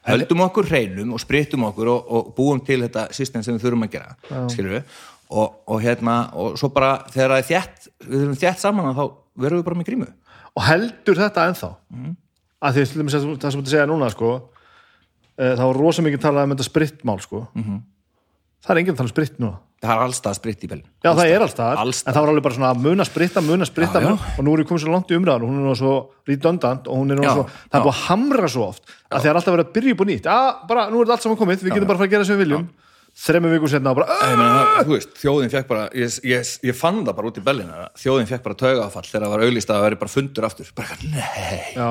Höldum 0.04 0.40
okkur 0.44 0.66
hreinum 0.68 1.14
og 1.16 1.20
sprittum 1.20 1.64
okkur 1.64 1.88
og, 1.88 2.10
og 2.12 2.34
búum 2.36 2.60
til 2.64 2.82
þetta 2.84 3.06
system 3.16 3.42
sem 3.42 3.56
við 3.56 3.64
þurfum 3.64 3.86
að 3.86 3.90
gera 3.94 4.16
skilur 4.52 4.74
við 4.76 4.82
og, 5.30 5.54
og 5.66 5.80
hérna, 5.80 6.16
og 6.36 6.58
svo 6.60 6.68
bara 6.74 6.98
þegar 7.08 7.30
það 7.30 7.38
er 7.38 7.48
þétt, 7.48 7.88
við 8.04 8.18
þurfum 8.20 8.40
þétt 8.42 8.58
saman 8.58 8.94
þá 8.94 9.04
verðum 9.40 9.62
við 9.62 9.64
bara 9.64 9.78
með 9.80 9.88
grímu 9.88 10.08
og 10.56 10.62
heldur 10.68 11.16
þetta 11.18 11.48
ennþá 11.50 11.70
Mhm. 11.90 12.16
að 12.64 12.72
því 12.74 12.80
að 12.80 13.08
það 13.38 13.50
sem 13.52 13.60
þú 13.62 13.68
segja 13.68 13.86
núna 13.90 14.10
sko, 14.10 14.30
e, 15.38 15.44
það 15.56 15.66
var 15.66 15.76
rosa 15.76 16.02
mikið 16.02 16.20
talað 16.22 16.44
um 16.44 16.54
þetta 16.56 16.68
sprittmál 16.70 17.20
sko. 17.20 17.46
Mhm. 17.54 17.80
það 18.64 18.70
er 18.70 18.78
enginn 18.80 18.94
að 18.94 18.96
tala 18.96 19.08
um 19.10 19.14
spritt 19.16 19.38
núna 19.40 19.58
það 19.84 19.90
er 19.98 20.02
allstað 20.06 20.34
spritt 20.38 20.62
í 20.64 20.68
belin 20.70 20.84
Já, 21.04 21.10
það 21.12 21.28
er 21.34 21.40
alltaf, 21.44 21.78
Alls 21.78 21.98
en 22.06 22.14
það 22.14 22.20
var 22.24 22.30
alveg 22.32 22.42
bara 22.46 22.54
svona 22.54 22.70
að 22.72 22.78
muna 22.80 23.04
spritta, 23.04 23.40
muna 23.44 23.66
spritta 23.68 24.00
Já, 24.00 24.06
já. 24.08 24.38
og 24.38 24.44
nú 24.46 24.54
er 24.54 24.62
ég 24.64 24.68
komið 24.70 24.80
svo 24.86 24.92
langt 24.94 25.10
í 25.12 25.16
umræðan 25.18 25.42
og 25.44 25.48
hún 25.50 25.58
er 25.60 25.66
nú 25.68 25.74
svo 25.76 25.92
redundant 26.26 26.86
og 26.88 26.96
hún 26.96 27.10
er 27.12 27.20
Já, 27.20 27.34
svo, 27.34 27.44
það 27.44 27.74
er 27.76 27.80
já. 27.80 27.84
búið 27.84 27.92
að 27.92 28.00
hamra 28.08 28.48
svo 28.48 28.62
oft 28.70 28.82
að 29.10 29.20
það 29.20 29.28
er 29.28 29.34
alltaf 29.36 29.52
verið 29.54 29.66
að 29.68 29.72
byrja 29.76 29.92
upp 29.92 30.00
og 30.00 30.06
nýtt 30.08 30.24
Já, 30.24 30.38
bara, 30.70 30.86
nú 30.88 30.96
er 30.96 31.04
þetta 31.04 31.12
allt 31.18 31.22
saman 31.26 31.36
komið, 31.36 31.60
við 31.66 31.74
getum 31.74 31.86
bara 31.90 31.98
að 31.98 32.00
fara 32.00 32.08
að 32.08 32.14
gera 32.16 32.24
sem 32.24 32.38
við 32.38 32.44
viljum 32.46 32.64
þremmu 33.14 33.52
vikur 33.52 33.70
setna 33.70 33.92
og 33.94 34.00
bara 34.00 34.18
Ég 34.26 34.34
meina, 34.40 34.82
þú 34.82 34.96
veist, 34.96 35.14
þjóðin 35.20 35.52
fekk 35.52 35.70
bara 35.70 35.86
ég, 35.94 36.18
ég, 36.26 36.50
ég 36.66 36.76
fann 36.78 37.04
það 37.04 37.16
bara 37.20 37.30
út 37.30 37.38
í 37.40 37.44
Berlín 37.46 37.70
að 37.70 37.86
þjóðin 38.02 38.30
fekk 38.30 38.44
bara 38.48 38.58
taugafall 38.64 39.06
þegar 39.06 39.26
það 39.26 39.34
var 39.34 39.44
auglýst 39.46 39.70
að 39.70 39.78
það 39.78 39.86
veri 39.88 40.00
bara 40.02 40.14
fundur 40.14 40.48
aftur. 40.48 40.72
Bara, 40.74 40.98
Já, 41.74 41.88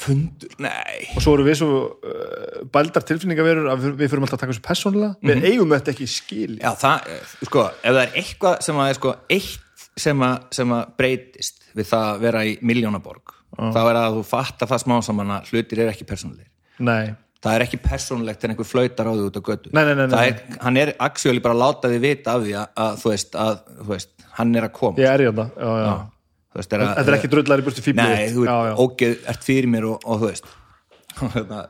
fundur, 0.00 0.54
nei. 0.64 1.00
Og 1.16 1.24
svo 1.24 1.34
eru 1.38 1.46
við 1.48 1.58
svo 1.62 1.70
uh, 1.80 2.60
bældar 2.72 3.06
tilfinningaverur 3.08 3.72
að 3.72 3.88
við, 3.88 4.04
fyrir 4.04 4.26
alltaf 4.26 4.36
að 4.38 4.44
taka 4.44 4.54
þessu 4.54 4.66
persónulega. 4.68 5.16
Við 5.30 5.48
eigum 5.50 5.74
þetta 5.76 5.94
ekki 5.94 6.10
skil 6.10 6.52
Já, 6.60 6.70
það, 6.84 7.10
eh, 7.16 7.34
sko, 7.48 7.66
ef 7.80 7.96
það 7.96 8.02
er 8.04 8.20
eitthvað 8.22 8.60
sem 8.68 8.80
að 8.84 8.92
er 8.92 9.00
sko, 9.00 9.16
eitt 9.38 9.88
sem 10.00 10.22
að, 10.24 10.36
sem 10.56 10.76
að 10.76 10.94
breytist 11.00 11.66
við 11.76 11.88
það 11.90 12.06
að 12.12 12.22
vera 12.24 12.44
í 12.46 12.54
miljónaborg, 12.66 13.34
þá 13.58 13.80
er 13.82 13.98
að 14.00 14.20
þú 14.20 14.22
fattar 14.28 14.70
það 14.70 14.84
smá 14.84 14.94
saman 15.04 15.34
að 15.36 15.50
hlutir 15.50 15.82
er 15.82 15.90
ekki 15.92 16.06
persónulegir. 16.08 16.48
Nei, 16.80 17.12
það 17.40 17.56
er 17.56 17.64
ekki 17.64 17.80
persónulegt 17.84 18.44
en 18.44 18.54
einhver 18.54 18.68
flautar 18.68 19.08
á 19.08 19.12
því 19.12 19.26
út 19.30 19.40
á 19.40 19.42
götu. 19.48 19.72
Nei, 19.76 19.82
nei, 19.88 20.06
nei, 20.06 20.22
er, 20.28 20.40
hann 20.60 20.80
er 20.80 20.94
actually 20.98 21.42
bara 21.44 21.56
að 21.56 21.62
láta 21.64 21.90
því 21.92 22.00
vita 22.04 22.36
af 22.36 22.46
því 22.46 22.54
að, 22.60 22.70
að 22.84 23.02
þú 23.02 23.12
veist, 23.14 23.36
að, 23.46 23.60
þú 23.80 23.90
veist, 23.94 24.14
hann 24.38 24.54
er 24.60 24.68
að 24.68 24.72
koma. 24.76 25.00
Ég 25.00 25.10
er 25.10 25.24
í 25.24 25.30
veist, 25.30 26.72
er 26.74 26.84
að, 26.84 26.94
Þetta 26.98 27.12
er 27.12 27.18
ekki 27.18 27.32
drullar 27.32 27.62
í 27.62 27.66
burtu 27.66 27.84
fíbli 27.84 28.06
Nei, 28.06 28.24
þú 28.34 28.46
ert 28.46 28.80
ógeð, 28.84 29.20
ert 29.32 29.46
fyrir 29.46 29.70
mér 29.70 29.88
og, 29.92 30.02
og 30.04 30.24
þú 30.24 30.32
veist. 30.32 30.50
Hérna, 31.36 31.64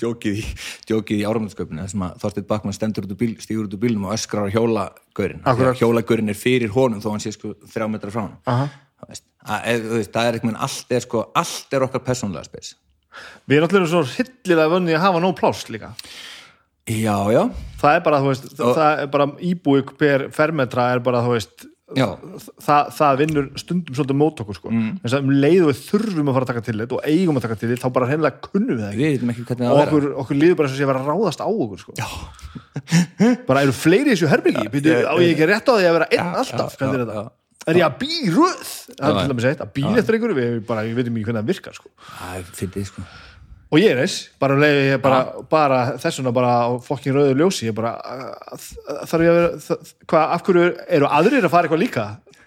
djókið 0.00 0.40
í, 0.40 1.18
í 1.18 1.24
áramöndsköpinu 1.28 1.84
þessum 1.84 2.06
að 2.06 2.16
Þorsteinn 2.22 2.48
Bakmann 2.48 2.76
stendur 2.76 3.06
út 3.06 3.12
úr 3.12 3.20
bíl, 3.20 3.34
stígur 3.42 3.68
út 3.68 3.76
úr 3.76 3.82
bílnum 3.82 4.08
og 4.08 4.14
öskrar 4.16 4.48
á 4.48 4.54
hjólagaurin 4.54 5.42
Akkurat. 5.44 5.76
hjólagaurin 5.76 6.32
er 6.32 6.38
fyrir 6.38 6.72
honum 6.74 7.02
þó 7.04 7.10
hann 7.12 7.22
sé 7.22 7.34
sko 7.34 7.52
þrjá 7.68 7.88
metra 7.92 8.12
frá 8.14 8.22
hann 8.24 8.38
Aha. 8.48 8.68
Það 8.96 9.12
veist, 9.12 9.26
veist, 9.92 10.16
er 10.16 10.38
eitthvað 10.38 10.60
allt 10.66 10.96
er 10.96 11.04
sko, 11.04 11.24
allt 11.36 11.76
er 11.76 11.84
okkar 11.84 12.04
persónlega 12.06 12.48
spes 12.48 12.72
Við 13.46 13.60
erum 13.60 13.70
allir 13.70 13.92
svo 13.92 14.02
hillilega 14.16 14.72
vönni 14.72 14.96
að 14.96 15.06
hafa 15.06 15.22
nóg 15.22 15.36
pláss 15.38 15.70
líka 15.72 15.92
já, 16.86 17.16
já, 17.34 17.42
Það 17.80 17.96
er 17.96 18.04
bara, 18.04 18.20
þú 18.22 18.32
veist, 18.32 18.52
það 18.58 18.84
er 18.90 19.08
bara 19.16 19.30
íbúi 19.42 19.86
per 19.98 20.28
fermetra 20.34 20.90
er 20.94 21.02
bara, 21.04 21.24
þú 21.26 21.34
veist 21.34 21.66
það, 21.86 22.88
það 22.96 23.20
vinnur 23.20 23.44
stundum 23.60 23.94
svolítið 23.94 24.18
mót 24.18 24.40
okkur 24.42 24.56
sko. 24.58 24.70
mm. 24.72 24.88
að 25.06 25.16
um 25.20 25.30
leið 25.30 25.60
og 25.62 25.68
við 25.70 25.82
þurfum 25.86 26.30
að 26.30 26.36
fara 26.36 26.46
að 26.46 26.50
taka 26.50 26.62
til 26.66 26.74
þetta 26.80 26.96
og 26.96 27.06
eigum 27.06 27.38
að 27.38 27.44
taka 27.46 27.58
til 27.60 27.68
þetta, 27.70 27.82
þá 27.84 27.94
bara 27.94 28.08
hreinlega 28.10 28.40
kunnum 28.42 28.72
við 28.72 28.82
það 28.82 28.96
ekki 29.30 29.58
og 29.70 29.82
okkur, 29.84 30.08
okkur 30.24 30.40
líður 30.40 30.58
bara 30.58 30.66
eins 30.66 30.74
og 30.74 30.80
sé 30.80 30.86
að 30.86 30.90
vera 30.90 31.04
ráðast 31.06 31.44
á 31.46 31.46
okkur 31.46 31.84
sko. 31.84 31.94
bara 33.46 33.62
eru 33.62 33.76
fleiri 33.76 34.10
í 34.10 34.16
þessu 34.16 34.32
Býtu, 34.74 34.96
á 35.06 35.14
ég 35.22 35.30
ekki 35.36 35.50
rétt 35.52 35.70
á 35.70 35.74
því 35.76 35.86
að 35.86 35.98
vera 36.00 36.10
einn 36.10 36.40
alltaf 36.42 36.74
hvernig 36.80 36.98
er 36.98 37.04
þetta? 37.06 37.26
Er 37.72 37.80
ég 37.80 37.86
að 37.86 37.96
býröð? 38.02 38.74
það 38.92 39.06
er 39.08 39.16
til 39.20 39.30
dæmis 39.32 39.48
eitt, 39.50 39.62
að 39.64 39.72
býla 39.78 40.02
eftir 40.02 40.18
einhverju 40.18 40.36
við, 40.38 40.58
bara, 40.68 40.84
við 40.86 41.00
veitum 41.00 41.16
ekki 41.16 41.30
hvernig 41.30 41.42
það 41.42 41.50
virkar 41.52 41.78
sko. 41.78 41.90
fyndið 42.60 42.90
sko. 42.90 43.06
Og 43.66 43.80
ég 43.82 43.90
er 43.90 43.98
þess, 44.04 44.28
bara, 44.38 44.54
um 44.54 45.00
bara, 45.02 45.22
bara 45.50 45.80
þessuna 45.98 46.30
bara 46.34 46.52
fokkin 46.86 47.16
rauðu 47.16 47.34
ljósi 47.40 47.66
ég 47.66 47.74
bara, 47.74 47.96
þarf 49.10 49.24
ég 49.26 49.32
að 49.32 49.40
vera 49.40 49.78
hvað, 50.06 50.22
af 50.36 50.44
hverju 50.46 50.68
eru 50.98 51.10
aðrir 51.18 51.48
að 51.48 51.54
fara 51.56 51.66
eitthvað 51.66 51.82
líka? 51.82 52.06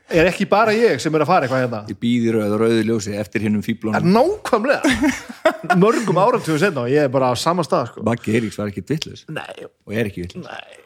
Er 0.09 0.25
ekki 0.25 0.47
bara 0.49 0.71
ég 0.73 1.01
sem 1.03 1.13
er 1.13 1.21
að 1.21 1.29
fara 1.29 1.45
eitthvað 1.45 1.65
hérna? 1.65 1.81
Ég 1.91 1.99
býði 2.01 2.31
rauð 2.33 2.55
og 2.55 2.63
rauðu 2.63 2.85
ljósi 2.87 3.17
eftir 3.19 3.43
hinnum 3.45 3.61
er 3.99 4.07
nákvæmlega. 4.07 4.93
Mörgum 5.83 6.17
áratöfu 6.23 6.57
senna 6.63 6.87
og 6.87 6.89
ég 6.89 7.05
er 7.05 7.11
bara 7.13 7.29
á 7.29 7.35
sama 7.37 7.67
stað 7.67 7.91
sko. 7.91 8.05
Maggi 8.07 8.33
Eiríks 8.33 8.57
var 8.57 8.71
ekki 8.71 8.87
Nei, 9.35 9.67
og 9.67 9.93
er 9.93 10.09
ekki 10.09 10.23
vitlaus. 10.23 10.47
Nei. 10.47 10.79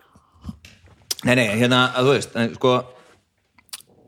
Nei, 1.23 1.35
nei, 1.39 1.47
hérna, 1.61 1.85
að 1.95 2.09
þú 2.09 2.17
veist, 2.17 2.35
en, 2.35 2.51
sko 2.57 2.73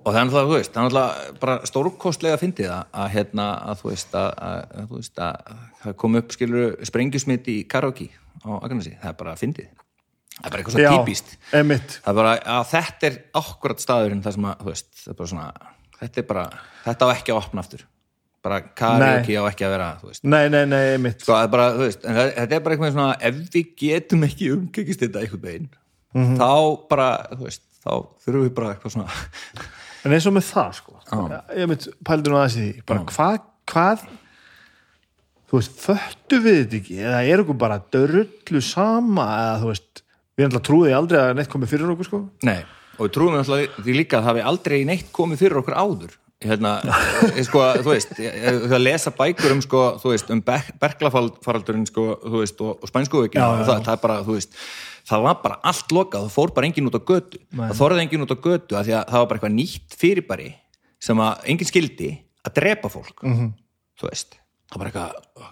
og 0.06 0.14
það 0.14 0.20
er 0.20 0.28
náttúrulega, 0.28 0.50
þú 0.50 0.58
veist, 0.60 0.74
það 0.74 0.82
er 0.82 0.86
náttúrulega 0.86 1.40
bara 1.42 1.56
stórkostlega 1.70 2.38
að, 2.38 2.84
að 3.02 3.08
hérna, 3.16 3.48
að 3.72 3.80
þú 3.80 3.90
veist, 3.90 4.12
að, 4.20 4.28
að, 4.48 4.60
að 4.82 4.92
þú 4.92 5.00
veist, 5.00 5.24
að 5.26 5.64
það 5.82 5.96
kom 6.04 6.20
upp, 6.20 6.36
skilur, 6.36 6.76
sprengjusmitt 6.92 7.50
í 7.50 7.56
karaoke 7.70 8.08
á 8.46 8.50
Akranesi, 8.60 8.94
það 9.02 9.10
er 9.10 9.18
bara 9.24 9.36
fyndið. 9.40 9.72
Það 10.36 10.46
er 10.46 10.52
bara 10.52 10.62
eitthvað 10.62 10.76
svo 10.76 10.94
típist 11.00 11.30
emitt 11.56 11.94
það 12.04 12.10
er 12.12 12.18
bara, 12.20 12.32
að 12.58 12.66
þetta 12.74 13.08
er 13.08 13.14
akkurat 13.40 13.82
staðurinn 13.82 14.24
það 14.26 14.34
sem 14.36 14.48
að, 14.50 14.58
þú 14.62 14.72
veist, 14.74 14.90
það 15.00 15.12
er 15.14 15.18
bara 15.22 15.32
svona 15.32 15.46
þetta 16.02 16.22
er 16.22 16.26
bara, 16.32 16.48
þetta 16.86 17.08
á 17.08 17.10
ekki 17.16 17.34
að 17.34 17.40
opna 17.40 17.64
aftur. 17.64 17.86
Bara 18.46 18.60
karaoke 18.78 19.38
á 19.42 19.44
ekki 19.48 19.66
að 19.66 19.72
vera, 19.74 19.88
þú 20.02 20.10
veist. 20.12 20.26
Nei, 20.28 20.44
nei, 20.54 20.66
nei, 20.70 20.82
emitt 21.00 21.24
sko, 21.24 21.32
það 21.32 21.48
er 21.48 21.54
bara, 21.56 21.70
þú 21.74 21.88
veist, 21.88 22.04
en 22.04 22.20
það, 22.20 22.34
þetta 22.36 22.58
er 22.58 22.66
bara 22.68 22.76
eitthvað 22.76 22.94
svona 22.98 23.08
ef 23.30 23.40
við 23.56 23.72
getum 23.82 24.28
ekki 24.28 24.52
umgengist 24.54 25.06
þetta 25.06 25.24
einhvern 25.24 25.46
veginn, 25.48 25.72
þá 26.38 26.52
bara 26.92 27.08
þú 27.32 27.48
veist, 27.48 27.64
þá 27.80 27.92
þurfum 28.26 28.46
við 28.46 28.54
bara 28.60 28.76
eitthvað 28.76 28.96
svona 29.00 29.18
En 30.06 30.14
eins 30.14 30.28
og 30.30 30.36
með 30.36 30.48
það 30.52 30.78
sko. 30.80 31.00
Já. 31.10 31.42
Emitt, 31.66 31.88
pældur 32.06 32.34
nú 32.34 32.40
aðeins 32.40 32.58
í 32.60 32.64
því. 32.66 32.86
Bara 32.90 33.06
hvað, 33.10 33.38
hvað 33.72 34.06
þú 35.50 35.60
veist, 35.60 35.78
föttu 35.82 36.42
við 36.44 36.60
þetta 36.62 36.80
ekki? 36.82 36.98
Eða 37.02 37.22
er 37.32 37.44
okkur 37.44 37.58
bara 37.66 37.80
dörrullu 37.94 38.62
sama 38.66 39.26
eða 39.40 39.56
þú 39.64 39.72
veist, 39.72 40.04
við 40.36 40.50
ætla 40.50 40.62
trúið 40.68 40.98
aldrei 40.98 41.22
að 41.22 41.34
neitt 41.40 41.52
komið 41.54 41.74
fyrir 41.74 41.96
okkur 41.96 42.10
sko. 42.10 42.22
Nei, 42.46 42.60
og 42.98 43.08
við 43.08 43.16
trúum 43.18 43.40
alltaf 43.40 43.82
því 43.82 43.98
líka 43.98 44.20
að 44.20 44.22
það 44.22 44.30
hafi 44.32 44.46
aldrei 44.52 44.78
neitt 44.90 45.12
komið 45.16 45.44
fyrir 45.44 45.62
okkur 45.62 45.78
áður. 45.80 46.18
Hérna, 46.46 46.74
ég, 47.32 47.46
sko, 47.48 47.62
þú 47.80 47.94
veist 47.94 48.18
ég, 48.20 48.34
ég, 48.44 48.66
að 48.68 48.84
lesa 48.84 49.14
bækur 49.16 49.56
um, 49.56 49.62
sko, 49.64 49.86
þú 50.02 50.12
veist 50.12 50.34
um 50.36 50.42
Ber 50.46 50.68
berklafaraldurinn, 50.82 51.88
sko, 51.90 52.10
þú 52.26 52.42
veist 52.44 52.60
og, 52.62 52.84
og 52.84 52.92
já. 53.32 53.46
það, 53.64 53.80
það 53.88 53.94
er 53.96 54.02
bara, 54.04 54.18
þú 54.28 54.36
veist 54.36 54.60
það 55.06 55.22
var 55.28 55.36
bara 55.44 55.60
allt 55.64 55.92
lokað, 55.94 56.26
það 56.28 56.34
fór 56.36 56.54
bara 56.56 56.68
enginn 56.70 56.88
út 56.90 56.98
á 56.98 57.02
götu 57.06 57.40
Nei. 57.52 57.68
það 57.70 57.78
þorði 57.82 58.02
enginn 58.06 58.26
út 58.26 58.34
á 58.34 58.38
götu 58.48 58.78
af 58.80 58.86
því 58.88 58.94
að 58.98 59.06
það 59.12 59.20
var 59.22 59.28
bara 59.30 59.38
eitthvað 59.40 59.56
nýtt 59.60 59.98
fyrirbæri 60.02 60.50
sem 61.06 61.22
að 61.22 61.46
enginn 61.54 61.70
skildi 61.70 62.10
að 62.46 62.54
drepa 62.60 62.90
fólk 62.90 63.24
Mhm. 63.24 63.36
-hmm. 63.38 63.54
þú 64.02 64.10
veist, 64.10 64.36
það 64.72 64.78
var 64.80 64.88
eitthvað 64.88 65.12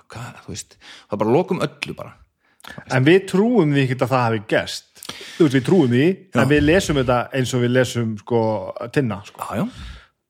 hvað, 0.09 0.41
þú 0.45 0.49
veist, 0.55 0.77
það 0.79 1.11
var 1.11 1.17
bara 1.25 1.35
lokum 1.37 1.59
öllu 1.61 1.95
bara 1.95 2.13
En 2.95 3.03
við 3.03 3.25
trúum 3.27 3.73
því 3.75 3.81
ekki 3.83 3.95
að 3.99 4.07
það 4.07 4.23
hafi 4.23 4.41
gerst 4.47 4.85
Þú 5.37 5.43
veist, 5.43 5.55
við 5.57 5.65
trúum 5.67 5.89
því 5.91 6.05
en 6.39 6.47
við 6.49 6.61
lesum 6.63 6.95
þetta 6.95 7.17
eins 7.35 7.53
og 7.53 7.61
við 7.61 7.71
lesum 7.75 8.17
sko, 8.17 8.39
tinna 8.93 9.17
sko. 9.25 9.41
já, 9.41 9.55
já, 9.59 9.65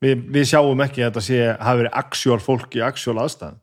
við, 0.02 0.24
við 0.34 0.44
sjáum 0.50 0.82
ekki 0.82 1.04
að 1.04 1.12
þetta 1.12 1.22
sé 1.22 1.58
hafi 1.62 1.78
verið 1.84 1.94
aksjál 2.02 2.40
fólk 2.42 2.76
í 2.76 2.82
aksjál 2.82 3.20
aðstæðum 3.22 3.60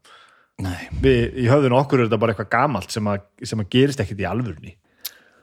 nei, 0.62 0.88
við, 1.02 1.34
í 1.34 1.48
höfðinu 1.50 1.80
okkur 1.82 1.98
er 2.00 2.06
þetta 2.06 2.18
bara 2.20 2.32
eitthvað 2.32 2.50
gamalt 2.54 2.90
sem 2.94 3.04
að, 3.10 3.20
sem 3.42 3.58
að 3.60 3.68
gerist 3.74 4.00
ekkit 4.00 4.20
í 4.22 4.28
alvörni 4.30 4.76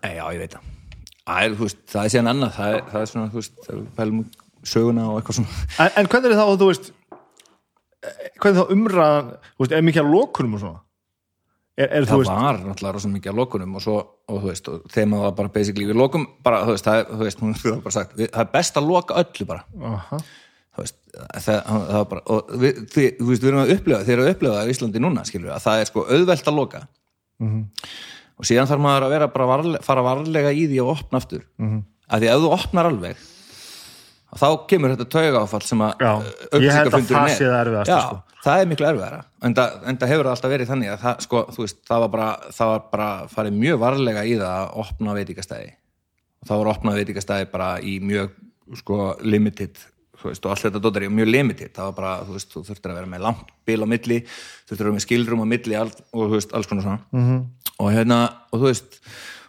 já, 0.04 0.24
ég 0.34 0.44
veit 0.44 0.58
það. 0.58 0.74
Það 1.28 1.56
þú 1.58 1.66
veist, 1.68 1.80
það 1.92 2.04
er 2.06 2.12
síðan 2.14 2.32
annað, 2.32 2.52
það 2.56 2.74
er, 2.74 2.84
það 2.92 3.02
er 3.02 3.10
svona, 3.12 3.30
þú 3.32 3.42
veist, 3.42 3.56
það 3.66 3.78
er 3.78 3.88
pælum 3.98 4.20
söguna 4.68 5.06
og 5.12 5.20
eitthvað 5.20 5.40
svona. 5.40 5.64
en, 5.84 5.94
en 6.02 6.10
hvernig 6.12 6.34
er 6.34 6.40
þá, 6.40 6.46
þú 6.62 6.68
veist 6.72 6.90
eh, 8.08 8.28
hvernig 8.42 8.60
þá 8.60 8.76
umræðan 8.76 9.32
þú 9.32 9.64
veist, 9.64 9.76
er 9.78 9.88
mikið 9.88 10.04
að 10.04 10.14
lokunum 10.14 10.58
og 10.58 10.64
svona? 10.64 10.82
Er, 11.78 11.92
er 11.94 12.08
Það 12.10 12.24
veist, 12.24 12.32
var 12.34 12.58
náttúrulega 12.64 12.96
rosa 12.96 13.12
mikið 13.14 13.32
að 13.34 13.40
lokunum 13.42 13.76
og 13.78 13.84
svo, 13.84 13.98
og 14.32 14.42
þú 14.42 14.50
veist, 14.50 14.70
og 14.72 14.88
þeim 14.96 15.14
að 15.14 15.24
það 15.28 15.36
bara 15.38 15.54
basically, 15.60 15.88
við 15.92 16.00
lokum 16.02 16.26
bara, 16.48 16.64
þú 16.66 16.74
veist, 16.74 16.88
það 16.88 17.02
er, 17.02 17.08
þú 17.12 17.28
veist, 17.28 17.44
hún 17.46 17.56
fyrir 17.62 17.80
bara 17.86 17.98
sagt, 18.00 18.18
við, 18.18 18.32
það 18.34 18.44
er 18.46 18.52
best 18.56 18.80
að 18.82 18.90
loka 18.90 19.20
öllu 19.22 19.48
bara, 19.52 19.66
aha, 19.92 20.20
þú 20.74 20.86
veist, 20.86 20.98
það, 21.14 21.60
það 21.70 21.94
var 22.00 22.08
bara, 22.16 22.24
og 22.34 22.54
við, 22.64 22.84
þið, 22.96 23.10
þú 23.20 23.30
veist, 23.30 23.44
við 23.46 23.52
erum 23.52 23.62
að 23.62 23.74
upplifa, 23.76 24.02
þeir 24.08 24.16
eru 24.18 24.26
að 24.26 24.34
upplifa 24.34 24.58
það 24.58 24.72
í 24.72 24.76
Íslandi 24.78 25.04
núna, 25.06 25.26
skilur 25.30 25.54
að 25.54 25.66
það 25.68 25.84
er 25.84 25.92
sko 25.92 26.06
auðvelt 26.08 26.50
að 26.54 26.58
loka 26.64 26.82
og 28.38 28.48
síðan 28.48 28.70
þarf 28.70 28.84
maður 28.84 29.08
að 29.08 29.16
vera 29.16 29.30
bara 29.34 29.50
varle, 29.50 29.82
fara 29.86 30.06
varlega 30.06 30.54
í 30.54 30.68
því 30.70 30.84
að 30.84 30.94
opna 30.94 31.22
aftur, 31.22 31.46
mm 31.58 31.82
að 32.08 32.24
því 32.24 32.30
að 32.32 32.44
þú 32.44 32.52
opnar 32.56 32.88
alveg, 32.88 33.26
þá 34.38 34.48
kemur 34.70 34.94
þetta 34.94 35.08
tauga 35.12 35.42
áfall 35.44 35.64
sem 35.68 35.84
að 35.84 36.04
Já, 36.04 36.12
uh, 36.14 36.62
ég 36.62 36.78
held 36.78 36.92
að 36.92 36.98
upplýsingafundurinn 37.02 37.74
það 37.76 37.92
er. 37.98 38.06
sko. 38.06 38.52
er 38.54 38.70
miklu 38.72 38.88
erfiðara 38.88 39.20
en 39.44 39.58
það, 39.58 40.08
hefur 40.12 40.30
alltaf 40.32 40.54
verið 40.54 40.72
þannig 40.72 40.94
að 40.94 41.04
það, 41.04 41.20
sko, 41.26 41.44
veist, 41.58 41.80
það 41.90 42.04
var 42.06 42.14
bara, 42.16 42.30
það 42.60 42.72
var 42.74 42.86
bara 42.94 43.10
farið 43.34 43.60
mjög 43.60 43.82
varlega 43.84 44.24
í 44.24 44.38
það 44.40 44.54
að 44.54 44.80
opna 44.84 45.18
veitingastæði 45.18 45.70
og 46.38 46.50
það 46.50 46.62
var 46.62 46.72
opnað 46.74 47.00
veitingastæði 47.02 47.50
bara 47.54 47.70
í 47.82 47.98
mjög 48.04 48.36
sko, 48.82 49.00
limited 49.24 49.84
þú 50.22 50.30
veist, 50.32 50.46
og 50.46 50.52
allt 50.52 50.66
þetta 50.66 50.82
dóttar 50.84 51.04
í 51.06 51.10
mjög 51.14 51.30
limited 51.32 51.72
það 51.76 51.86
var 51.90 51.96
bara, 52.02 52.14
þú 52.26 52.34
veist, 52.38 52.52
þú 52.54 52.64
þurftir 52.68 52.92
að 52.92 53.00
vera 53.00 53.12
með 53.14 53.22
langt 53.28 53.48
bil 53.66 53.80
á 53.84 53.88
milli, 53.88 54.20
þurftir 54.68 54.82
að 54.82 54.88
vera 54.88 54.98
með 54.98 55.06
skilrum 55.08 55.44
á 55.44 55.48
milli 55.54 55.76
all, 55.76 55.92
og 56.14 56.24
þú 56.28 56.34
veist, 56.38 56.54
alls 56.54 56.68
konar 56.68 56.84
svona 56.84 57.00
Mhm. 57.12 57.26
-hmm. 57.28 57.46
og 57.80 57.92
hérna, 57.94 58.20
og 58.52 58.60
þú 58.60 58.66
veist 58.72 59.00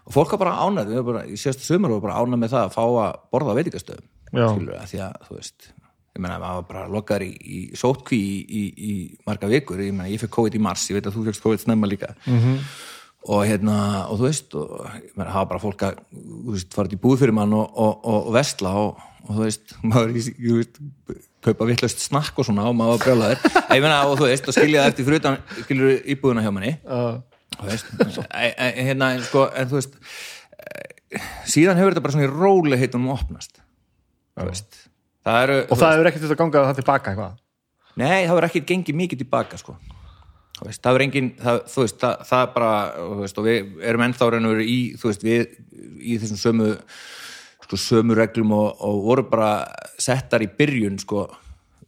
og 0.07 0.13
fólk 0.15 0.31
var 0.33 0.39
bara 0.39 0.61
ánægð, 0.65 0.89
við 0.89 0.95
varum 0.95 1.13
bara, 1.13 1.27
í 1.27 1.37
sérstu 1.37 1.65
sumar 1.65 1.91
var 1.91 2.01
bara 2.01 2.19
ánægð 2.21 2.39
með 2.39 2.51
það 2.51 2.65
að 2.65 2.75
fá 2.77 2.85
að 2.85 3.19
borða 3.33 3.53
á 3.53 3.59
veitingastöðum 3.59 4.07
Já. 4.33 4.49
skilur 4.55 4.75
að 4.81 4.89
því 4.93 4.99
að, 5.05 5.13
þú 5.29 5.35
veist 5.37 5.73
ég 6.17 6.23
meina, 6.23 6.39
maður 6.39 6.55
var 6.55 6.63
bara 6.69 6.89
lokaður 6.89 7.23
í, 7.23 7.33
í 7.45 7.77
sótkví 7.77 8.19
í, 8.19 8.45
í, 8.49 8.63
í 8.91 9.19
marga 9.27 9.47
vikur, 9.47 9.79
ég 9.79 9.93
meina, 9.93 10.09
ég 10.11 10.21
fekk 10.21 10.31
COVID 10.35 10.55
í 10.55 10.59
mars, 10.61 10.89
ég 10.91 10.95
veit 10.97 11.07
að 11.07 11.15
þú 11.15 11.25
fekst 11.29 11.43
COVID 11.43 11.61
snemma 11.61 11.87
líka 11.87 12.15
-hmm. 12.25 12.59
og 13.29 13.45
hérna, 13.47 14.09
og 14.11 14.19
þú 14.19 14.23
veist 14.23 14.55
og 14.55 14.87
ég 15.05 15.17
meina, 15.17 15.31
hafa 15.31 15.49
bara 15.49 15.59
fólk 15.61 15.83
að 15.83 15.95
þú 16.13 16.53
veist, 16.53 16.75
farið 16.75 16.93
í 16.93 17.01
búð 17.01 17.19
fyrir 17.19 17.33
mann 17.33 17.53
og, 17.53 17.71
og, 17.77 18.05
og, 18.05 18.27
og 18.27 18.33
vestla 18.35 18.71
og, 18.75 18.97
og 19.29 19.37
þú 19.37 19.45
veist, 19.45 19.77
maður 19.89 20.17
þú 20.19 20.57
veist, 20.59 20.83
kaupa 21.45 21.69
vitlaust 21.69 22.03
snakk 22.03 22.41
og 22.41 22.49
svona 22.49 22.67
og 22.69 22.75
maður 22.77 22.97
var 22.97 23.05
brjálaður, 23.05 23.63
ég 23.77 23.85
meina, 23.85 24.01
og 24.09 24.19
þú 24.19 24.29
veist 24.33 24.51
og 24.51 24.57
skilja 24.57 24.83
það 24.83 24.93
eftir 24.93 25.09
fyrir 25.09 25.23
utan, 25.23 25.39
skilur 25.63 25.95
íbúðuna 26.17 26.45
hjá 26.45 26.51
manni. 26.55 26.75
Uh, 26.89 27.21
þú 27.55 27.71
veist, 27.71 27.95
e- 28.27 28.57
e- 28.57 28.89
hérna, 28.89 29.13
en 29.15 29.25
sko, 29.29 29.47
en 29.55 29.71
þú 29.71 29.79
veist 29.79 29.97
e- 30.59 31.23
síðan 31.49 31.79
hefur 31.79 31.95
þetta 31.95 32.05
bara 32.09 32.17
svona 32.17 32.29
í 32.29 32.35
róli 32.35 32.81
heitunum 32.81 33.15
opnast 33.15 33.63
veist 34.47 34.83
það 35.27 35.45
eru, 35.45 35.61
og 35.67 35.81
það 35.81 35.95
hefur 35.95 36.11
ekkert 36.11 36.25
þetta 36.25 36.41
gangað 36.41 36.67
það 36.69 36.81
tilbaka 36.81 37.13
eitthvað? 37.13 37.39
Nei, 37.99 38.19
það 38.29 38.35
verður 38.37 38.49
ekkert 38.49 38.69
gengið 38.69 38.99
mikið 38.99 39.23
tilbaka 39.25 39.59
sko. 39.59 39.75
Þú 40.59 40.67
veist, 40.67 40.83
það 40.83 40.99
er 40.99 41.05
engin, 41.05 41.31
það, 41.39 41.61
þú 41.73 41.85
veist, 41.85 41.99
það, 42.03 42.25
það 42.29 42.45
er 42.45 42.53
bara 42.55 42.73
veist, 43.21 43.39
og 43.39 43.47
við 43.47 43.85
erum 43.91 44.05
ennþá 44.07 44.29
veru 44.35 44.65
í, 44.67 44.79
þú 44.99 45.11
veist, 45.11 45.27
við 45.27 45.43
í 45.99 46.19
þessum 46.23 46.41
sömu 46.41 46.69
sko, 47.69 47.79
sömu 47.85 48.17
reglum 48.17 48.57
og, 48.57 48.81
og 48.81 49.03
voru 49.05 49.27
bara 49.29 49.53
settar 50.01 50.43
í 50.45 50.49
byrjun, 50.59 50.99
sko 51.05 51.29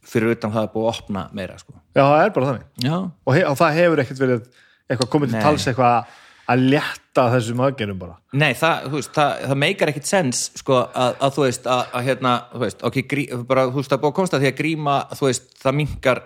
fyrir 0.05 0.35
utan 0.35 0.53
það 0.53 0.65
er 0.65 0.73
búið 0.73 0.87
að 0.87 0.95
opna 0.95 1.27
meira, 1.37 1.57
sko. 1.61 1.75
Já, 1.93 2.03
það 2.05 2.23
er 2.23 2.33
bara 2.35 2.49
þannig. 2.51 2.67
Já, 2.85 2.95
og, 3.01 3.39
og 3.51 3.57
það 3.59 3.77
hefur 3.77 4.03
ekkert 4.03 4.21
verið 4.21 4.43
eitthvað 4.91 5.11
komið 5.13 5.33
til 5.33 5.43
tals 5.45 5.67
eitthvað 5.71 6.17
að 6.51 6.61
létta 6.73 7.23
þessum 7.33 7.61
aðgerðum 7.65 7.99
bara. 8.01 8.15
Nei, 8.41 8.51
það, 8.57 8.85
þú 8.87 8.97
veist, 8.97 9.11
það, 9.15 9.31
það 9.51 9.57
meikar 9.63 9.91
ekkit 9.91 10.07
sens 10.09 10.41
sko, 10.59 10.77
að, 10.95 11.15
að 11.27 11.33
þú 11.37 11.43
veist, 11.45 11.65
að, 11.75 11.81
að 11.99 12.05
hérna, 12.07 12.33
þú 12.53 12.61
veist, 12.65 12.83
ok, 12.89 12.99
grí, 13.13 13.25
bara, 13.49 13.65
þú 13.71 13.79
veist, 13.81 13.91
það 13.91 14.01
búið 14.03 14.11
að 14.13 14.17
komsta 14.19 14.39
því 14.41 14.49
að 14.51 14.55
gríma, 14.61 14.95
þú 15.19 15.27
veist, 15.27 15.49
það 15.63 15.77
minkar 15.79 16.21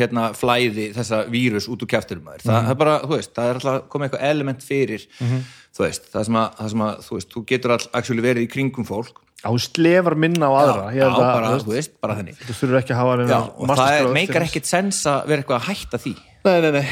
hérna 0.00 0.26
flæði 0.38 0.86
þessa 0.98 1.22
vírus 1.32 1.70
út 1.72 1.82
úr 1.86 1.90
kjæfturum 1.94 2.28
maður, 2.28 2.44
það, 2.46 2.60
það 2.68 2.74
er 2.74 2.78
bara, 2.84 2.98
þú 3.06 3.12
veist, 3.16 3.32
það 3.38 3.50
er 3.54 3.58
alltaf 3.60 3.88
komið 3.94 4.08
eitthvað 4.10 4.28
element 4.30 4.62
fyrir, 4.68 5.08
þú 5.20 5.86
veist, 5.86 6.06
það 6.14 6.28
sem 6.30 6.38
að, 6.44 6.54
það 6.60 6.70
sem 6.74 6.84
að, 6.86 7.02
þú 7.08 7.18
veist, 7.18 7.32
þú 7.34 7.44
getur 7.54 7.74
all, 7.76 7.82
actually 8.00 8.26
verið 8.28 8.46
í 8.46 8.52
kringum 8.54 8.86
fólk, 8.88 9.18
hún 9.40 9.62
slefar 9.64 10.14
minna 10.20 10.46
á 10.46 10.54
aðra 10.60 10.86
já, 10.92 10.98
Ég 11.00 11.04
held 11.08 11.16
að- 11.24 11.30
bara, 11.32 11.50
þú 11.64 11.70
veist, 11.74 11.94
bara 12.04 12.16
þannig. 12.18 12.40
þú 12.44 12.56
þurfur 12.58 12.78
ekki 12.82 12.92
að 12.92 12.98
hafa 13.00 13.28
já, 13.30 13.38
og 13.56 13.70
það 13.72 13.92
er, 13.96 14.08
meikar 14.18 14.44
ekkit 14.44 14.68
sens 14.68 14.98
að 15.08 15.22
vera 15.30 15.40
eitthvað 15.42 15.60
að 15.62 15.68
hætta 15.70 16.00
því. 16.04 16.12
Nei, 16.44 16.58
nei, 16.60 16.70
nei, 16.76 16.86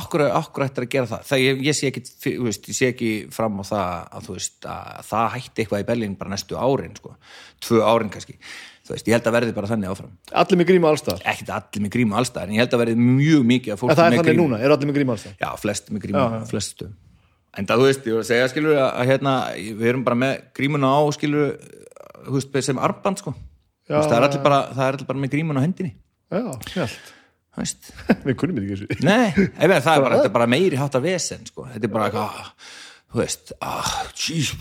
okkur, 0.00 0.26
ættir 0.66 0.86
að 0.86 0.92
gera 0.92 1.10
það, 1.10 1.24
það 1.30 1.42
ég, 1.44 1.64
ég 1.68 1.78
sé 1.78 1.90
ekki 1.90 2.04
veist, 2.44 2.68
ég 2.70 2.78
sé 2.78 2.90
ekki 2.92 3.10
fram 3.34 3.58
á 3.60 3.64
það 3.68 3.88
að 4.18 4.30
veist, 4.34 4.58
að 4.68 5.08
það 5.10 5.32
hætti 5.36 5.64
eitthvað 5.64 5.84
í 5.84 5.88
Berlín 5.90 6.16
bara 6.20 6.34
næstu 6.34 6.58
árin, 6.58 6.96
sko, 6.98 7.14
tvö 7.64 7.82
árin 7.86 8.12
kannski. 8.12 8.38
Veist, 8.84 9.06
ég 9.08 9.16
held 9.16 9.30
að 9.30 9.36
verði 9.38 9.54
bara 9.56 9.70
þannig 9.70 9.94
áfram. 9.94 10.10
Allir 10.36 10.60
með 10.60 10.66
gríma 10.68 10.90
allstað 10.92 11.22
ekkert 11.24 11.54
allir 11.56 11.86
með 11.86 11.94
grímu 11.94 12.18
allstæðar 12.20 12.50
en 12.50 12.58
ég 12.58 12.60
held 12.60 12.74
að 12.76 12.82
verði 12.82 12.98
mjög 13.00 13.46
mikið 13.48 13.72
af 13.72 13.80
fólki 13.80 13.94
en 13.94 13.96
það 13.96 14.04
er 14.04 14.12
með 14.12 14.20
þannig 14.20 14.40
núna, 14.42 14.58
eru 14.60 14.76
allir 14.76 14.90
með 14.90 14.98
gríma 14.98 15.16
allstað 15.16 15.40
já, 15.40 15.48
flest 15.62 15.88
með 15.88 16.04
grímu, 16.04 16.26
flest 16.50 16.74
stöðum 16.74 16.98
en 17.54 17.68
það, 17.68 17.80
þú 17.80 17.88
veist, 17.88 18.06
ég 18.06 18.16
voru 18.16 18.24
að 18.24 18.30
segja, 18.30 18.46
skilur 18.50 18.78
að, 18.78 18.86
að 18.90 19.10
hérna, 19.12 19.34
við 19.64 19.90
erum 19.90 20.06
bara 20.06 20.20
með 20.20 20.32
grímuna 20.58 20.90
á 20.90 21.00
skilur, 21.14 21.52
sem 22.66 22.80
arband 22.82 23.20
sko, 23.22 23.34
veist, 23.88 24.08
það 24.10 24.16
er 24.16 24.26
allir 24.28 24.42
bara 24.46 24.60
það 24.72 24.86
er 24.86 24.98
allir 24.98 25.10
bara 25.10 25.22
með 25.22 25.34
grímuna 25.36 25.62
á 25.62 25.64
hendinni. 25.66 25.94
Já, 26.34 26.42
veist, 26.74 27.12
við 28.26 28.36
kunnum 28.40 28.58
þetta 28.58 28.66
ekki 28.66 28.78
þessu. 28.80 29.06
Nei, 29.06 29.48
meina, 29.60 29.82
það 29.84 29.96
er 29.96 30.06
bara, 30.06 30.18
þetta 30.18 30.30
er 30.30 30.36
bara 30.38 30.50
meiri 30.50 30.80
hátt 30.80 30.98
af 30.98 31.04
vesen, 31.04 31.44
sko, 31.50 31.66
þetta 31.70 31.88
er 31.88 31.92
bara 31.94 32.08
eitthvað, 32.10 32.70
þú 33.14 33.20
veist, 33.22 33.52
ah, 33.62 33.92
jeez, 34.18 34.52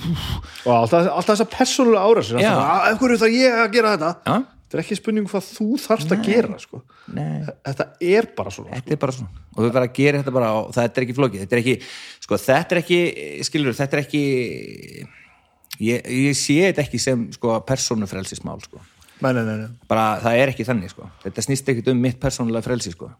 og 0.63 0.73
alltaf, 0.75 1.07
alltaf 1.09 1.31
þessa 1.31 1.47
persónulega 1.55 2.03
árásir 2.09 2.43
Já. 2.43 2.51
af 2.53 2.99
hverju 3.01 3.21
það 3.23 3.37
ég 3.39 3.61
að 3.63 3.71
gera 3.73 3.95
þetta? 3.95 4.11
Já, 4.27 4.35
þetta 4.63 4.77
er 4.77 4.83
ekki 4.83 4.99
spurning 4.99 5.31
hvað 5.31 5.49
þú 5.49 5.67
þarft 5.87 6.13
að 6.13 6.23
gera 6.27 6.61
sko. 6.61 6.83
þetta 7.09 7.89
er 8.13 8.29
bara 8.37 8.53
svona 8.53 8.77
þetta 8.77 8.95
er 8.95 9.01
bara 9.01 9.17
svona. 9.17 9.43
Og 9.53 9.59
þú 9.59 9.67
verður 9.67 9.89
að 9.89 9.97
gera 9.99 10.21
þetta 10.21 10.37
bara 10.37 10.53
og 10.57 10.71
þetta 10.73 10.99
er 10.99 11.05
ekki 11.07 11.17
flókið. 11.17 11.43
Þetta 11.43 11.57
er 11.57 11.61
ekki, 11.61 11.75
sko 12.25 12.39
þetta 12.41 12.73
er 12.73 12.81
ekki 12.81 13.01
skilur, 13.49 13.75
þetta 13.77 13.99
er 13.99 14.01
ekki 14.01 14.23
ég, 15.81 16.09
ég 16.29 16.37
sé 16.37 16.57
þetta 16.69 16.85
ekki 16.85 17.01
sem 17.01 17.27
sko 17.35 17.57
persónufrelsismál 17.67 18.61
sko 18.65 18.81
nei, 19.31 19.43
nei, 19.47 19.57
nei, 19.63 19.69
bara 19.87 20.17
það 20.23 20.39
er 20.41 20.51
ekki 20.51 20.65
þannig 20.67 20.91
sko. 20.91 21.07
Þetta 21.23 21.45
snýst 21.45 21.69
ekkit 21.71 21.91
um 21.93 22.01
mitt 22.03 22.19
persónulega 22.21 22.65
frelsi 22.65 22.91
sko. 22.91 23.11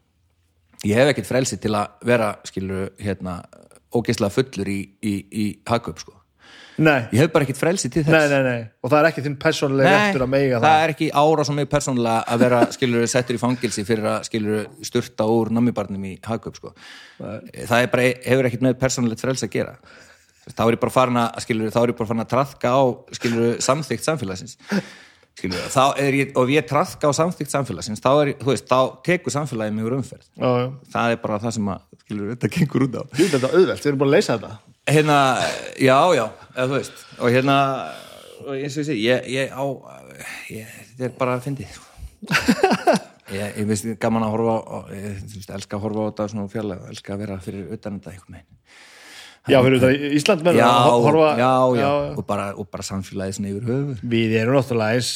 Ég 0.84 1.00
hef 1.00 1.14
ekkit 1.14 1.30
frelsi 1.30 1.56
til 1.62 1.72
að 1.78 2.04
vera 2.04 2.34
skilur 2.44 2.90
hérna 3.00 3.38
ógeðslega 3.94 4.34
fullur 4.34 4.68
í, 4.68 4.78
í, 5.00 5.14
í 5.30 5.46
hagköp 5.68 6.02
sko. 6.02 6.18
Nei. 6.74 7.04
ég 7.14 7.20
hef 7.22 7.30
bara 7.30 7.46
ekkit 7.46 7.58
frelsi 7.60 7.88
til 7.92 8.02
þess. 8.02 8.14
Nei, 8.14 8.30
nei, 8.32 8.42
nei. 8.42 8.62
Og 8.82 8.90
það 8.90 8.98
er 8.98 9.08
ekki 9.12 9.22
þinn 9.24 9.36
persónulega 9.42 9.92
réttur 9.92 10.24
að 10.24 10.30
meiga 10.32 10.56
það 10.58 10.64
það. 10.66 10.84
er 10.84 10.92
ekki 10.94 11.10
ára 11.22 11.44
svo 11.46 11.54
mig 11.54 11.68
persónulega 11.70 12.24
að 12.34 12.42
vera 12.42 12.62
skilur 12.76 13.06
settur 13.10 13.38
í 13.38 13.42
fangilsi 13.42 13.84
fyrir 13.86 14.08
að 14.10 14.26
skilur 14.28 14.64
sturta 14.88 15.28
úr 15.30 15.52
nammibarnum 15.54 16.08
í 16.10 16.16
hagköp 16.24 16.58
sko. 16.58 16.74
það 17.20 17.86
bara, 17.94 18.08
hefur 18.26 18.50
ekkit 18.50 18.66
með 18.66 18.76
persónulegt 18.82 19.22
frelsi 19.22 19.46
að 19.46 19.54
gera. 19.54 19.76
Þá 20.50 20.64
er 20.66 20.74
ég 20.74 20.82
bara 20.82 20.92
farin 20.92 21.22
að 21.22 21.54
er 21.54 22.18
að 22.26 22.32
trafka 22.34 22.74
á 22.74 22.82
skilur 23.16 23.62
samþygt 23.64 24.04
samfélagsins 24.04 24.58
skilur, 25.38 25.64
þá 25.72 25.82
er 26.00 26.16
ég, 26.18 26.34
og 26.38 26.52
ég 26.52 26.66
trafka 26.68 27.10
á 27.10 27.12
samþygt 27.16 27.52
samfélagsins, 27.52 28.02
þá 28.02 28.10
er, 28.12 28.30
veist, 28.46 28.68
þá 28.70 29.00
tekur 29.06 29.34
samfélagið 29.34 29.88
úr 29.88 29.96
umferð. 29.98 30.28
Já, 30.38 30.50
já. 30.62 30.68
það 30.94 31.14
er 31.14 31.20
bara 31.24 31.40
það 31.42 31.56
sem 31.58 31.72
að, 31.74 31.88
skilur, 32.04 32.30
þetta 32.34 32.52
gengur 32.56 32.86
út 32.86 32.98
á. 33.00 33.02
Jú, 33.18 33.28
þetta 33.32 33.50
er 33.50 33.58
auðvelt, 33.58 33.82
við 33.82 33.90
erum 33.90 34.02
búin 34.02 34.10
að 34.10 34.16
leysa 34.16 34.36
þetta. 34.36 34.52
Hérna, 34.94 35.18
já, 35.80 35.98
já, 36.12 36.24
eða 36.54 36.68
þú 36.68 36.76
veist 36.76 37.04
og 37.16 37.32
hérna, 37.32 37.58
og 38.44 38.52
eins 38.58 38.74
og 38.76 38.82
ég 38.82 38.88
segi 38.90 39.06
ég, 39.06 39.28
ég 39.32 39.54
á, 39.56 39.64
ég, 40.52 40.74
þetta 40.90 41.06
er 41.08 41.14
bara 41.18 41.38
að 41.38 41.46
fyndi 41.48 41.68
sko. 41.72 41.86
ég, 43.38 43.54
ég 43.62 43.68
veist 43.68 43.88
gaman 44.02 44.26
að 44.26 44.34
horfa 44.36 44.58
á, 44.60 44.78
ég, 44.92 45.22
veist, 45.32 45.54
elska 45.56 45.78
að 45.78 45.86
horfa 45.86 46.04
á 46.04 46.08
þetta 46.10 46.28
svona 46.34 46.52
fjarlæg 46.52 46.84
elska 46.92 47.14
að 47.14 47.24
vera 47.24 47.38
fyrir 47.44 47.72
utan 47.72 47.96
þetta 47.96 48.12
einhvern 48.12 48.36
veginn 48.36 48.52
já, 49.50 49.58
fyrir 49.64 49.82
þetta 49.82 50.10
Ísland 50.18 50.44
með 50.46 50.58
já, 50.60 50.70
horfa, 51.04 51.30
já, 51.40 51.52
já, 51.80 51.90
Og, 52.14 52.24
bara, 52.28 52.48
og 52.56 52.68
bara 52.72 52.86
samfélagið 52.86 53.38
svona 53.38 53.52
yfir 53.52 53.68
höfu 53.70 54.10
við 54.14 54.36
erum 54.40 54.58
náttúrulega 54.58 54.98
eins 54.98 55.10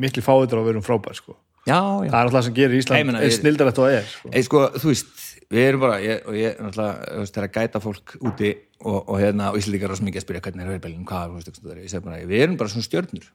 miklu 0.00 0.24
fáitur 0.24 0.60
og 0.60 0.68
við 0.68 0.74
erum 0.74 0.86
frábær 0.86 1.18
sko. 1.18 1.36
já, 1.66 1.78
já, 1.78 2.10
það 2.10 2.18
er 2.18 2.28
alltaf 2.28 2.46
sem 2.48 2.56
gerir 2.58 2.82
Ísland 2.82 3.14
eins 3.20 3.40
snildarætt 3.40 3.80
og 3.80 3.88
það 3.88 3.96
er 4.00 4.10
sko. 4.10 4.32
Ei, 4.34 4.44
sko, 4.48 4.64
þú 4.76 4.92
veist, 4.92 5.24
við 5.54 5.68
erum 5.68 5.86
bara 5.86 6.00
ég, 6.04 6.26
og 6.28 6.38
ég, 6.38 6.60
náttúrulega, 6.60 7.08
þú 7.14 7.24
veist, 7.24 7.38
þegar 7.38 7.48
að 7.48 7.56
gæta 7.60 7.84
fólk 7.84 8.16
úti 8.20 8.52
og, 8.84 9.00
og 9.00 9.16
hérna, 9.22 9.50
og 9.52 9.60
Íslandíkar 9.60 9.94
er 9.94 10.04
mikið 10.08 10.22
að 10.22 10.26
spyrja 10.26 10.44
hvernig 10.48 10.66
er 10.66 10.74
hörbelin, 10.74 11.08
hvað, 11.08 11.32
þú 11.32 11.40
veist, 11.40 12.04
ekki 12.04 12.30
við 12.30 12.44
erum 12.44 12.60
bara 12.60 12.74
svona 12.74 12.88
stjörnur 12.88 13.30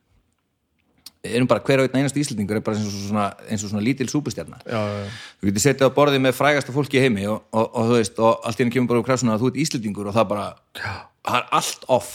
erum 1.23 1.47
bara, 1.49 1.63
hver 1.65 1.83
og 1.83 1.89
einn 1.89 1.99
einast 1.99 2.17
Íslandingur 2.19 2.59
er 2.59 2.63
bara 2.63 2.79
eins 2.79 2.87
og 2.87 2.95
svona, 3.09 3.25
eins 3.51 3.63
og 3.65 3.73
svona 3.73 3.83
lítil 3.83 4.07
súpustjarna 4.07 4.61
já, 4.63 4.79
já, 4.79 4.99
já. 5.03 5.15
þú 5.41 5.49
getur 5.49 5.63
setið 5.65 5.89
á 5.91 5.97
borðið 5.97 6.21
með 6.23 6.37
frægasta 6.37 6.75
fólki 6.75 6.99
í 6.99 7.03
heimi 7.03 7.25
og, 7.27 7.41
og, 7.51 7.65
og 7.67 7.89
þú 7.89 7.97
veist, 7.97 8.21
og 8.23 8.45
allt 8.47 8.59
í 8.59 8.63
henni 8.63 8.75
kemur 8.75 8.93
bara 8.93 9.01
úr 9.01 9.07
krafsuna 9.09 9.35
að 9.35 9.43
þú 9.43 9.51
ert 9.51 9.59
Íslandingur 9.65 10.11
og 10.11 10.15
það 10.15 10.29
bara 10.31 10.45
það 10.79 11.35
er 11.39 11.49
allt 11.59 11.83
off. 11.91 12.13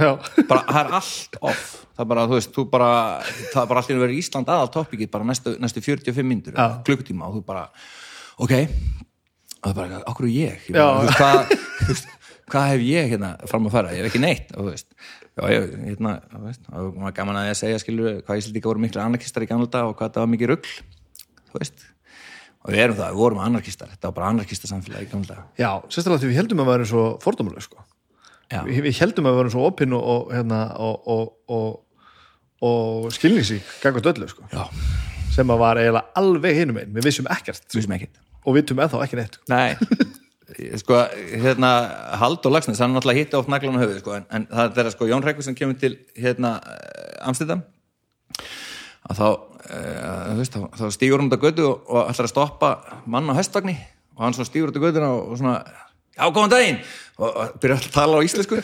Bara, 0.00 0.62
það 0.64 0.80
er 0.80 0.94
allt 0.98 1.38
off. 1.40 1.66
Það 1.94 2.04
er 2.04 2.08
bara, 2.12 2.26
þú 2.26 2.38
veist, 2.38 2.52
þú 2.56 2.64
bara 2.72 2.90
það 3.22 3.60
er 3.62 3.70
bara 3.70 3.82
allt 3.82 3.90
í 3.90 3.94
henni 3.94 4.04
verið 4.06 4.20
Ísland 4.22 4.52
aðal 4.54 4.70
toppikið 4.76 5.10
bara 5.12 5.28
næstu, 5.28 5.54
næstu 5.60 5.82
45 5.84 6.26
myndur, 6.26 6.56
Já. 6.56 6.80
klukkutíma 6.86 7.28
og 7.28 7.38
þú 7.38 7.42
bara, 7.50 7.66
ok. 8.40 8.54
Og 9.60 9.66
það 9.66 9.70
er 9.70 9.76
bara, 9.82 10.00
okkur 10.08 10.26
er 10.30 10.32
ég, 10.32 10.64
ég 10.70 10.78
bara, 10.78 11.04
þú 11.04 11.10
veist, 11.10 11.20
hvað, 11.20 12.06
hvað 12.50 12.66
hef 12.72 12.82
ég 12.86 13.12
hérna 13.14 13.30
fram 13.50 13.68
að 13.68 13.76
fara, 13.76 13.92
ég 13.94 14.02
hef 14.02 14.10
ekki 14.10 14.22
neitt 14.22 14.50
og 14.54 14.66
þú 14.66 14.72
veist, 14.72 14.88
já, 15.38 15.42
ég, 15.54 15.68
hérna 15.86 16.16
þú 16.26 16.42
veist, 16.46 16.66
og 16.70 16.74
það 16.74 17.04
var 17.04 17.14
gaman 17.16 17.40
að 17.40 17.46
ég 17.48 17.54
að 17.54 17.60
segja, 17.60 17.80
skilur 17.82 18.18
hvað 18.26 18.42
Íslandíka 18.42 18.70
voru 18.70 18.84
miklu 18.84 19.02
anarkistar 19.04 19.46
í 19.46 19.50
gamla 19.50 19.70
dag 19.70 19.90
og 19.90 19.96
hvað 19.98 20.14
það 20.16 20.26
var 20.26 20.32
mikið 20.34 20.52
rugl, 20.52 20.74
þú 21.50 21.62
veist. 21.62 21.86
Og 22.60 22.74
við 22.74 22.82
erum 22.84 22.98
það, 22.98 23.12
við 23.14 23.22
vorum 23.24 23.38
anarkistar 23.40 23.92
þetta 23.94 24.10
var 24.10 24.16
bara 24.18 24.32
anarkista 24.34 24.68
samfélag 24.68 25.06
í 25.06 25.12
gamla 25.12 25.30
dag 25.30 25.60
já 25.62 25.70
sérstaklega 25.88 26.20
því 26.20 26.28
við 26.32 26.40
heldum 26.42 26.60
að 26.60 26.72
vera 26.74 26.88
svo 26.90 27.04
fordómuleg 27.22 27.64
sko. 27.64 27.84
við, 28.66 28.82
við 28.84 28.98
heldum 29.00 29.30
að 29.30 29.38
vera 29.38 29.52
svo 29.54 29.68
opinn 29.70 29.96
og, 29.96 30.10
og, 30.14 30.34
hérna, 30.34 30.58
og, 30.76 31.08
og, 31.14 31.30
og, 31.56 32.10
og 32.68 33.08
skilningsík 33.16 33.64
gangast 33.80 34.10
öllu 34.12 34.28
sko. 34.28 34.44
já, 34.52 34.66
sem 35.32 35.52
að 35.54 35.62
var 35.62 35.80
eiginlega 35.80 36.20
alveg 36.20 36.58
hinum 36.58 36.80
einn 36.82 36.92
við 36.94 37.06
vissum 37.08 37.28
ekkert. 37.32 37.64
Við 37.72 37.86
sem 37.86 37.96
ekkert. 37.96 38.20
Og 38.44 38.56
vitum 38.56 38.80
ennþá 38.82 39.02
ekki 39.04 39.18
neitt 39.20 39.36
sko. 39.36 39.48
Nei, 39.52 39.76
sko, 40.80 40.98
hérna 41.42 41.70
Haldur 42.20 42.52
Lagsnes, 42.54 42.80
hann 42.82 42.94
náttúrulega 42.94 43.24
hitti 43.24 43.38
oft 43.38 43.50
naglan 43.52 43.78
á 43.78 43.82
höfuð, 43.82 44.00
sko, 44.02 44.16
en, 44.18 44.26
en 44.30 44.46
það 44.50 44.80
er 44.84 44.90
sko 44.94 45.08
Jón 45.10 45.24
Reykjavík 45.24 45.48
sem 45.48 45.58
kemur 45.58 45.78
til, 45.80 45.94
hérna 46.18 46.56
Amsterdam. 47.26 47.62
Að 49.10 49.20
þá, 49.20 49.26
uh, 49.30 50.32
veist, 50.38 50.56
þá, 50.56 50.66
þá 50.78 50.96
stígur 50.96 51.22
hann 51.22 51.30
út 51.30 51.38
á 51.38 51.44
götu 51.44 51.66
og, 51.66 51.86
og 51.88 52.10
ætlar 52.12 52.28
að 52.28 52.34
stoppa 52.34 52.72
mann 53.10 53.30
á 53.32 53.38
hestvagni. 53.38 53.76
Og 54.18 54.26
hann 54.26 54.36
svo 54.36 54.46
stígur 54.46 54.72
út 54.72 54.78
á 54.78 54.84
götuna 54.84 55.12
og, 55.16 55.32
og 55.32 55.40
svona, 55.40 55.58
já, 56.14 56.24
góðan 56.28 56.52
daginn! 56.52 56.82
Og, 57.20 57.28
og 57.28 57.60
byrjar 57.62 57.86
að 57.86 57.94
tala 57.96 58.20
á 58.20 58.26
íslensku 58.26 58.60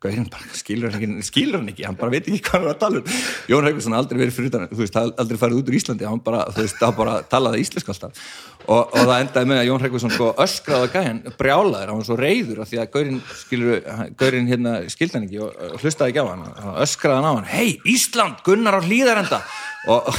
skilur 0.00 0.94
hann 0.94 0.96
ekki, 0.96 1.24
skilur 1.26 1.60
hann 1.60 1.70
ekki, 1.72 1.84
hann 1.84 1.98
bara 2.00 2.14
veit 2.14 2.24
ekki 2.24 2.40
hvað 2.46 2.56
hann 2.56 2.68
er 2.68 2.72
að 2.72 2.80
tala 2.80 3.00
um. 3.00 3.18
Jón 3.50 3.66
Reykjavík 3.66 3.96
aldrei 3.98 4.20
verið 4.22 4.36
fyrir 4.36 4.50
utan, 4.50 4.66
þú 4.70 4.80
veist, 4.80 4.96
aldrei 4.96 5.40
farið 5.42 5.60
út 5.60 5.70
úr 5.70 5.76
Íslandi, 5.76 6.08
hann 6.08 6.22
bara, 6.24 6.42
þú 6.54 6.64
veist, 6.64 6.78
það 6.80 6.96
bara 7.00 7.16
talaði 7.34 7.62
íslensku 7.64 7.94
alltaf. 7.94 8.24
Og, 8.64 8.80
og 8.80 8.98
það 8.98 9.14
endaði 9.18 9.50
með 9.50 9.60
að 9.60 9.68
Jón 9.68 9.84
Reykjavík 9.84 10.14
sko 10.16 10.30
öskraði 10.46 10.88
að 10.88 10.96
gæjan, 10.96 11.22
brjálaður, 11.40 11.92
hann 11.92 12.00
var 12.00 12.08
svo 12.08 12.18
reyður 12.20 12.62
af 12.64 12.70
því 12.70 12.80
að 12.80 12.92
Gaurin, 12.96 13.22
skilur, 13.44 13.88
Gaurin 14.20 14.50
hérna 14.50 14.76
skildi 14.92 15.18
hann 15.18 15.26
ekki 15.28 15.42
og, 15.44 15.64
og 15.70 15.84
hlustaði 15.84 16.14
ekki 16.14 16.24
á 16.24 16.30
hann, 16.30 16.46
öskraði 16.86 17.20
hann 17.20 17.28
á 17.28 17.32
hann, 17.34 17.50
hei, 17.50 17.80
Ísland, 17.92 18.40
Gunnar 18.46 18.78
á 18.78 18.84
hlýðarenda 18.84 19.42
og, 19.90 20.12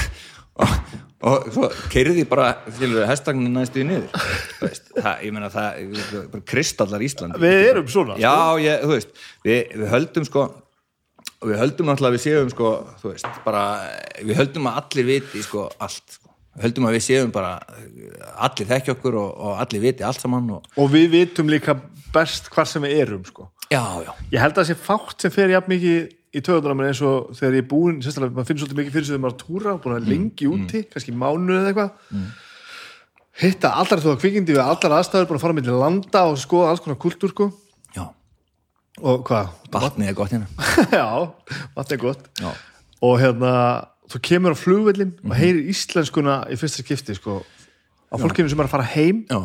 og, 0.62 0.76
og 1.22 1.52
svo 1.54 1.70
keiriði 1.92 2.26
bara, 2.30 2.54
skilur, 2.74 3.06
hestagnin 3.10 3.54
næstu 3.54 3.84
í 3.84 3.86
niður, 3.88 4.26
veist, 4.62 4.90
það, 4.96 5.22
ég 5.28 5.36
meina 5.36 5.52
það, 5.54 6.42
kristallar 6.50 7.06
Ísland 7.06 7.38
við 7.42 7.70
erum 7.70 7.92
svona 7.92 8.18
Já, 8.22 8.34
ég, 8.64 8.82
þú 8.84 8.96
veist, 8.96 9.24
við, 9.46 9.62
við 9.78 9.92
höldum 9.94 10.28
sko 10.28 10.48
við 11.42 11.62
höldum 11.62 11.90
náttúrulega 11.90 12.12
að 12.12 12.18
við 12.18 12.26
séum 12.26 12.52
sko, 12.54 12.74
veist, 13.06 13.40
bara 13.46 13.64
við 14.22 14.36
höldum 14.42 14.70
að 14.70 14.82
allir 14.84 15.08
viti 15.08 15.42
sko 15.46 15.66
allt 15.82 16.18
sko. 16.18 16.30
við 16.56 16.68
höldum 16.68 16.90
að 16.90 16.98
við 16.98 17.06
séum 17.08 17.34
bara 17.34 17.56
allir 18.46 18.70
þekki 18.74 18.94
okkur 18.96 19.18
og, 19.22 19.32
og 19.32 19.64
allir 19.64 19.86
viti 19.86 20.06
allt 20.06 20.22
saman 20.22 20.50
og... 20.58 20.70
og 20.78 20.92
við 20.94 21.10
vitum 21.16 21.50
líka 21.52 21.78
best 22.14 22.50
hvar 22.52 22.70
sem 22.70 22.84
við 22.84 23.06
erum 23.06 23.26
sko. 23.26 23.48
Já, 23.72 23.84
já, 24.04 24.12
ég 24.34 24.42
held 24.44 24.58
að 24.58 24.60
það 24.60 24.70
sé 24.70 24.80
fátt 24.84 25.24
sem 25.24 25.34
fer 25.34 25.54
jafn 25.54 25.72
mikið 25.72 26.10
í 26.32 26.42
töðunar 26.46 26.78
mér 26.80 26.92
eins 26.92 27.02
og 27.04 27.32
þegar 27.36 27.58
ég 27.58 27.64
er 27.66 27.70
búinn 27.72 28.00
sérstaklega, 28.04 28.36
maður 28.38 28.48
finnir 28.50 28.62
svolítið 28.64 28.80
mikið 28.82 28.94
fyrir 28.96 29.08
sig 29.08 29.14
þegar 29.16 29.24
maður 29.26 29.34
er 29.34 29.42
að 29.42 29.46
túra 29.48 29.74
búin 29.84 29.98
að 29.98 30.08
lengi 30.12 30.48
úti, 30.52 30.82
kannski 30.94 31.16
mánuð 31.16 31.58
eða 31.58 31.72
eitthvað. 31.72 31.92
Hitta 33.42 33.72
allar 33.82 34.02
þú 34.04 34.12
að 34.14 34.22
kvikindi 34.22 34.56
við 34.56 34.64
allar 34.64 34.96
aðstæður, 35.00 35.28
búin 35.30 35.40
að 35.40 35.46
fara 35.46 35.58
með 35.58 35.70
landa 35.82 36.24
og 36.30 36.40
skoða 36.40 36.72
alls 36.72 36.84
konar 36.84 37.00
kultúr 37.02 37.32
sko. 37.34 37.50
Og 39.02 39.24
hvað, 39.26 39.48
Vatnið 39.72 40.12
er 40.12 40.16
gott 40.18 40.34
hérna. 40.36 40.48
Já, 41.00 41.08
vatn 41.78 41.96
er 41.96 42.02
gott. 42.02 42.26
Já, 42.42 42.52
og 43.02 43.16
hérna, 43.22 43.54
þú 44.12 44.20
kemur 44.28 44.54
á 44.54 44.58
flugvellin 44.60 45.14
og 45.24 45.36
heyrir 45.40 45.70
íslenskuna 45.72 46.42
í 46.52 46.58
fyrsta 46.60 46.84
skipti 46.84 47.16
sko, 47.18 47.40
á 48.12 48.16
fólkinu 48.20 48.52
sem 48.52 48.60
er 48.60 48.68
að 48.68 48.74
fara 48.76 48.88
heim 48.92 49.22
já, 49.30 49.38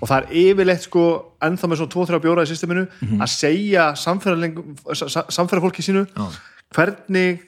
og 0.00 0.08
það 0.08 0.16
er 0.16 0.36
yfirleitt 0.40 0.86
sko 0.86 1.04
ennþá 1.44 1.68
með 1.70 1.82
svona 1.82 1.94
2-3 1.94 2.20
bjóra 2.24 2.44
í 2.46 2.50
systeminu 2.50 2.86
að 3.20 3.32
segja 3.34 3.88
samferðarfólki 4.00 5.84
sínu 5.84 6.06
Já. 6.08 6.24
hvernig 6.74 7.42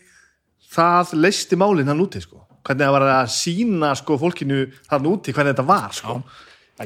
það 0.76 1.14
leisti 1.22 1.56
málinn 1.58 1.88
hann 1.88 2.02
úti 2.04 2.20
sko. 2.22 2.42
Hvernig 2.66 2.82
það 2.88 2.96
var 2.96 3.06
að 3.14 3.30
sína 3.32 3.94
sko 3.98 4.18
fólkinu 4.20 4.66
hann 4.90 5.08
úti 5.08 5.32
hvernig 5.32 5.54
þetta 5.54 5.66
var 5.68 5.96
sko. 5.96 6.20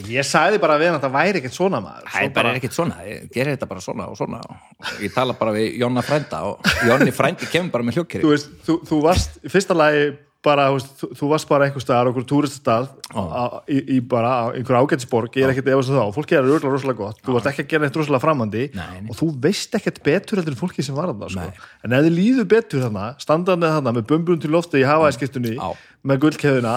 Ég 0.06 0.22
sagði 0.22 0.60
bara 0.62 0.76
við 0.78 0.92
hann 0.92 1.00
að 1.00 1.06
það 1.08 1.14
væri 1.16 1.40
ekkert 1.40 1.56
svona 1.56 1.80
maður. 1.82 2.10
Það 2.12 2.26
er 2.26 2.34
bara 2.36 2.50
ekkert 2.54 2.76
svona. 2.76 2.98
Ég 3.08 3.24
gerir 3.34 3.56
þetta 3.56 3.68
bara 3.72 3.82
svona 3.82 4.06
og 4.06 4.18
svona. 4.20 4.38
Og 4.84 5.00
ég 5.02 5.14
tala 5.16 5.34
bara 5.40 5.54
við 5.56 5.80
Jonna 5.80 6.04
frænda 6.06 6.44
og 6.46 6.68
Jonni 6.86 7.14
frændi 7.16 7.48
kemur 7.50 7.72
bara 7.74 7.88
með 7.88 7.96
þú 7.96 8.04
hljókeri 8.04 8.30
veist, 8.30 8.52
þú, 8.68 8.76
þú 8.86 9.00
varst 9.08 9.40
í 9.42 9.50
fyrsta 9.50 9.74
lagi 9.74 10.12
bara, 10.44 10.68
þú, 10.72 11.08
þú, 11.18 11.26
varst 11.28 11.48
bara 11.50 11.66
einhver 11.68 11.82
staðar 11.84 12.08
túristastað 12.24 12.86
Já. 13.12 13.20
á- 13.20 13.60
í, 13.68 13.78
í 13.96 13.98
bara 14.00 14.30
einhver 14.56 14.78
ágætisborg, 14.80 15.34
ég 15.36 15.44
er 15.44 15.52
ekkert 15.52 15.68
efast 15.74 15.92
um 15.92 15.98
þá, 15.98 16.14
fólk 16.16 16.32
er 16.32 16.46
rosalega, 16.46 16.72
rosalega 16.72 16.96
gott, 17.02 17.18
þú 17.26 17.34
varst 17.36 17.50
ekki 17.50 17.64
að 17.66 17.68
gera 17.74 17.84
neitt 17.84 17.98
rosalega 18.00 18.24
framandi 18.24 18.62
Nei, 18.72 18.86
nei. 19.02 19.10
og 19.12 19.18
þú 19.20 19.28
veist 19.44 19.76
ekkert 19.76 20.00
betur 20.06 20.40
heldur 20.40 20.56
en 20.56 20.60
fólki 20.62 20.84
sem 20.86 20.96
var 20.96 21.10
þarna, 21.12 21.28
sko. 21.28 21.44
Nei. 21.44 21.66
en 21.84 21.92
ef 21.98 22.06
þið 22.06 22.16
líður 22.16 22.48
betur 22.54 22.84
þarna, 22.86 23.04
standandi 23.20 23.72
þarna 23.76 23.94
með 23.98 24.08
bumbun 24.14 24.40
til 24.40 24.50
lofti 24.54 24.80
í 24.80 24.88
hafaðiskistunni 24.88 25.56
Já. 25.58 25.68
með 26.08 26.22
gullkeðuna 26.24 26.76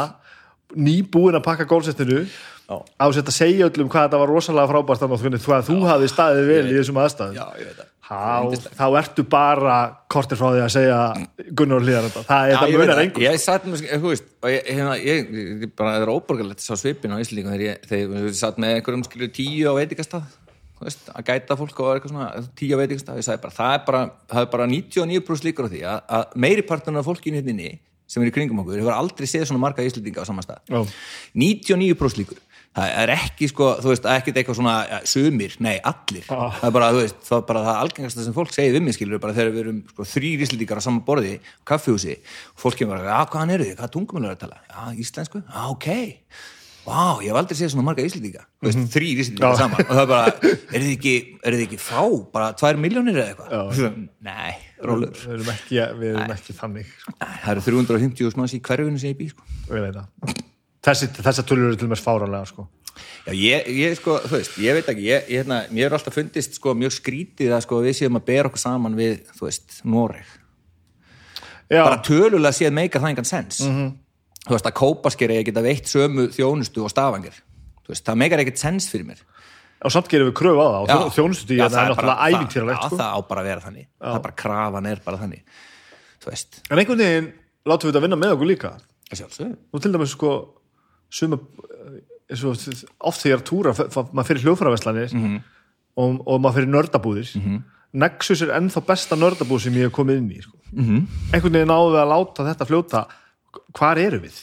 nýbúin 0.76 1.38
að 1.40 1.46
pakka 1.48 1.70
gólsettinu 1.70 2.26
á 2.68 3.06
þess 3.08 3.24
að 3.24 3.36
segja 3.36 3.68
öllum 3.70 3.88
hvað 3.92 4.08
þetta 4.10 4.20
var 4.24 4.32
rosalega 4.32 4.72
frábært 4.72 5.04
þannig 5.04 5.40
að 5.40 5.68
þú, 5.70 5.80
hafði 5.88 6.08
staðið 6.12 6.48
vel 6.52 6.64
í 6.68 6.78
þessum 6.80 7.00
aðstæðum 7.04 7.93
það 8.04 8.54
Há, 8.54 8.68
þá 8.76 8.86
ertu 9.00 9.24
bara 9.32 9.78
kortir 10.12 10.40
frá 10.40 10.50
því 10.52 10.62
að 10.66 10.72
segja 10.74 11.00
Gunnar 11.56 11.84
hlýðar 11.84 12.08
þetta, 12.10 12.24
það 12.28 12.52
er 12.52 12.60
veit 12.64 12.76
munar 12.76 12.92
það. 12.94 13.04
engur 13.06 13.26
Ég 13.26 13.42
satt 13.44 13.68
með, 13.70 13.84
þú 13.94 14.12
veist, 14.12 14.30
ég, 14.52 14.70
hérna, 14.70 14.96
ég, 15.00 15.32
ég 15.64 15.72
bara, 15.72 15.94
það 15.96 16.06
er 16.06 16.12
óborgarlegt 16.14 16.66
sá 16.66 16.74
svipin 16.80 17.16
á 17.16 17.22
Íslendingum 17.24 17.56
þegar 17.56 17.66
ég, 17.70 18.28
satt 18.40 18.60
með 18.62 18.76
einhverjum 18.78 19.06
skilur 19.08 19.32
tíu 19.40 19.72
á 19.72 19.74
veitingastað, 19.80 20.28
þú 20.76 20.88
veist, 20.90 21.08
að 21.14 21.26
gæta 21.32 21.60
fólk 21.64 21.80
og 21.80 21.94
eitthvað 21.94 22.14
svona, 22.14 22.30
tíu 22.60 22.76
á 22.76 22.82
veitingastað, 22.84 23.22
ég 23.22 23.28
sagði 23.30 23.44
bara, 23.48 23.58
það 23.62 23.78
er 23.78 23.88
bara, 23.88 24.04
það 24.34 24.46
er 24.46 24.54
bara 24.58 24.70
99% 24.74 25.48
líkur 25.48 25.70
á 25.70 25.74
því 25.74 25.84
að, 25.94 26.06
að 26.20 26.38
meiri 26.44 26.68
parturinn 26.68 27.00
af 27.00 27.08
fólkinu 27.08 27.40
hérna 27.40 27.56
inni 27.56 27.74
sem 28.14 28.22
er 28.22 28.30
í 28.30 28.34
kringum 28.36 28.60
okkur, 28.62 28.82
hefur 28.84 28.94
aldrei 28.94 29.30
séð 29.30 29.48
svona 29.50 29.64
marga 29.64 29.86
Íslendinga 29.88 30.22
á 30.22 30.28
saman 30.28 30.46
stað. 30.46 30.60
Já. 30.70 30.84
99% 31.40 32.20
líkur. 32.20 32.42
Það 32.74 32.94
er 33.04 33.12
ekki 33.14 33.48
sko, 33.52 33.68
þú 33.84 33.92
veist, 33.92 34.08
ekkert 34.10 34.38
eitthvað 34.40 34.58
svona 34.58 34.76
ja, 34.90 35.00
sumir, 35.06 35.54
nei, 35.62 35.76
allir. 35.86 36.24
Já. 36.26 36.40
Það 36.58 36.66
er 36.70 36.74
bara, 36.80 36.88
þú 36.96 37.04
veist, 37.04 37.20
það 37.28 37.38
er 37.38 37.46
bara 37.52 37.62
það 37.68 37.82
algengasta 37.84 38.26
sem 38.26 38.34
fólk 38.34 38.56
segir 38.56 38.74
við 38.74 38.86
mig, 38.88 38.96
skilur, 38.98 39.22
bara 39.22 39.36
þegar 39.38 39.54
við 39.54 39.62
erum 39.66 39.84
sko, 39.92 40.08
þrýr 40.10 40.46
íslendingar 40.48 40.82
á 40.82 40.86
saman 40.88 41.04
borði, 41.06 41.36
kaffihúsi 41.70 42.16
og 42.18 42.64
fólk 42.66 42.80
kemur 42.82 42.98
bara, 42.98 43.14
já, 43.14 43.30
hvaðan 43.30 43.54
eru 43.54 43.68
þið, 43.70 43.78
hvað 43.78 43.94
tungumál 43.94 44.26
er 44.26 44.34
að 44.34 44.42
tala? 44.48 44.58
Já, 44.74 44.82
íslensku? 45.06 45.44
Já, 45.46 45.62
ok. 45.70 45.88
Vá, 46.84 47.22
ég 47.24 47.30
hef 47.30 47.38
aldrei 47.40 47.56
séð 47.56 47.70
svona 47.72 47.86
marga 47.88 48.04
íslendinga, 48.04 48.42
þú 48.60 48.68
veist, 48.68 48.80
þrýr 48.92 49.22
íslendingar 49.24 49.54
Já. 49.54 49.60
saman 49.62 49.86
og 49.86 49.92
það 49.94 50.02
er 50.02 50.10
bara, 50.10 50.34
eru 50.50 50.82
þið 50.84 50.90
ekki, 50.98 51.14
eru 51.48 51.60
þið 51.62 51.68
ekki 51.70 51.80
fá, 51.80 52.02
bara 52.34 52.50
tvær 52.60 52.82
miljónir 52.84 53.20
eða 53.22 53.30
eitthvað? 53.32 53.54
Nei, 54.28 54.58
rólur. 54.84 55.14
við 55.22 55.38
erum 55.38 55.54
ekki, 55.54 55.80
við 56.02 56.10
erum 56.18 56.34
ekki 56.36 56.58
þannig 56.58 56.90
sko. 56.98 57.16
Það 57.22 57.54
eru 57.54 57.64
350 57.70 58.42
manns 58.42 58.58
í 58.58 58.60
hverjunu 58.68 59.00
sem 59.00 59.14
ég 59.14 59.22
bý, 59.22 59.30
sko. 59.32 59.48
Það. 60.84 61.04
Þessar 61.24 61.46
tölur 61.48 61.70
eru 61.70 61.78
til 61.80 61.88
og 61.88 61.94
með 61.94 62.02
fáralega 62.04 62.48
sko. 62.50 62.68
Já, 63.26 63.32
ég, 63.34 63.68
ég 63.74 63.96
sko, 63.98 64.18
þú 64.28 64.36
veist, 64.36 64.58
ég 64.62 64.76
veit 64.78 64.90
ekki, 64.92 65.06
ég, 65.08 65.28
hérna, 65.32 65.62
mér 65.74 65.88
er 65.88 65.96
alltaf 65.98 66.14
fundist 66.18 66.58
sko 66.60 66.74
mjög 66.78 66.92
skrítið 66.98 67.54
að 67.56 67.64
sko 67.66 67.80
við 67.82 67.96
séum 68.02 68.20
að 68.20 68.26
bera 68.28 68.50
okkur 68.52 68.62
saman 68.62 68.98
við, 69.00 69.22
þú 69.38 69.48
veist, 69.48 69.78
Noreg. 69.88 70.28
Já, 71.72 71.82
Bara 71.88 72.02
tölulega 72.06 72.54
séð 72.54 72.74
meikar 72.76 73.02
það 73.02 73.14
engan 73.16 73.30
sens. 73.30 73.62
Þú 74.44 74.52
veist, 74.58 74.68
að 74.68 74.76
kópaskeri 74.78 75.38
ég 75.40 75.48
geta 75.48 75.64
veitt 75.64 75.88
sömu 75.90 76.28
þjónustu 76.36 76.84
og 76.84 76.92
stafangir. 76.92 77.38
Þú 77.88 77.94
veist, 77.96 78.04
það 78.06 78.20
meikar 78.20 78.44
ekkert 78.44 78.60
sens 78.62 78.90
fyrir 78.92 79.08
mér. 79.08 79.22
og 79.84 79.92
samt 79.92 80.08
gerum 80.08 80.30
við 80.30 80.36
kröfu 80.40 80.62
á 80.64 80.68
það 80.88 81.02
og 81.04 81.10
þjónustu 81.16 81.52
í 81.52 81.58
Já, 81.60 81.66
þetta 81.68 81.80
er 81.82 81.90
náttúrulega 81.92 82.18
það- 82.20 82.36
ævintýralegt 82.36 82.78
Já, 82.84 82.88
sko. 82.88 82.98
það 83.00 83.10
á 83.16 83.20
bara 83.28 83.42
að 83.42 83.48
vera 83.50 83.62
þannig. 83.66 83.88
Það 84.00 84.16
er 84.16 84.22
bara 84.24 84.36
krafan 84.44 84.86
er 84.88 85.00
bara 85.04 85.18
þannig. 85.18 85.42
Þú 86.24 86.30
veist, 86.30 86.60
En 86.72 86.78
einhvern 86.80 87.02
veginn 87.04 87.28
látum 87.68 87.90
við 87.90 87.92
þetta 87.94 88.02
vinna 88.06 88.16
með 88.22 88.36
okkur 88.36 88.48
líka 88.48 88.72
það 89.10 89.18
sjálfsög. 89.20 89.58
Nú 89.74 89.82
til 89.84 89.92
dæmis 89.92 90.14
sko 90.16 90.30
suma, 91.14 91.38
eins 92.32 92.44
og 92.48 92.58
oft 93.12 93.22
þegar 93.24 93.44
túra 93.46 93.74
maður 93.78 94.30
fyrir 94.32 94.44
hljóðfæraverslanir 94.48 95.14
Mhm. 95.14 95.36
og, 95.98 96.24
og 96.28 96.42
maður 96.42 96.58
fyrir 96.62 96.74
nördabúðir 96.74 97.62
Nexus 97.94 98.42
er 98.42 98.50
ennþá 98.58 98.82
besta 98.88 99.16
nördabúð 99.16 99.60
sem 99.68 99.76
ég 99.78 99.86
hef 99.86 99.92
komið 99.94 100.18
inn 100.18 100.32
í 100.34 100.40
sko. 100.42 100.58
Mhm. 100.74 101.04
einhvern 101.34 101.54
veginn 101.54 101.70
við 101.70 102.00
að 102.02 102.10
láta 102.10 102.48
þetta 102.48 102.66
fljóta 102.66 103.04
hvar 103.78 104.00
erum 104.02 104.24
við 104.24 104.40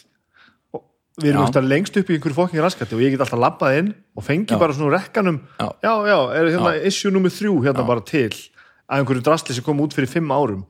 og 0.73 0.85
við 1.18 1.33
erum 1.33 1.43
Já. 1.43 1.47
veist, 1.51 1.68
lengst 1.73 1.97
upp 1.99 2.11
í 2.11 2.14
einhverju 2.14 2.37
fokking 2.39 2.62
raskati 2.62 2.95
og 2.95 3.01
ég 3.03 3.11
get 3.16 3.25
alltaf 3.25 3.41
labbað 3.43 3.79
inn 3.81 3.95
og 4.16 4.23
fengi 4.23 4.47
Já. 4.55 4.59
bara 4.61 4.73
svona 4.73 4.95
rekkanum 5.01 5.41
Já. 5.59 5.66
já, 5.83 5.95
já, 6.07 6.18
er 6.39 6.45
hérna 6.55 6.77
issue 6.87 7.11
nummer 7.11 7.31
þrjú 7.35 7.57
hérna 7.66 7.85
bara 7.87 8.01
til 8.07 8.31
að 8.31 9.01
einhverju 9.03 9.23
drastli 9.27 9.55
sem 9.55 9.64
kom 9.66 9.81
út 9.83 9.93
fyrir 9.93 10.07
fimm 10.09 10.31
árum 10.31 10.62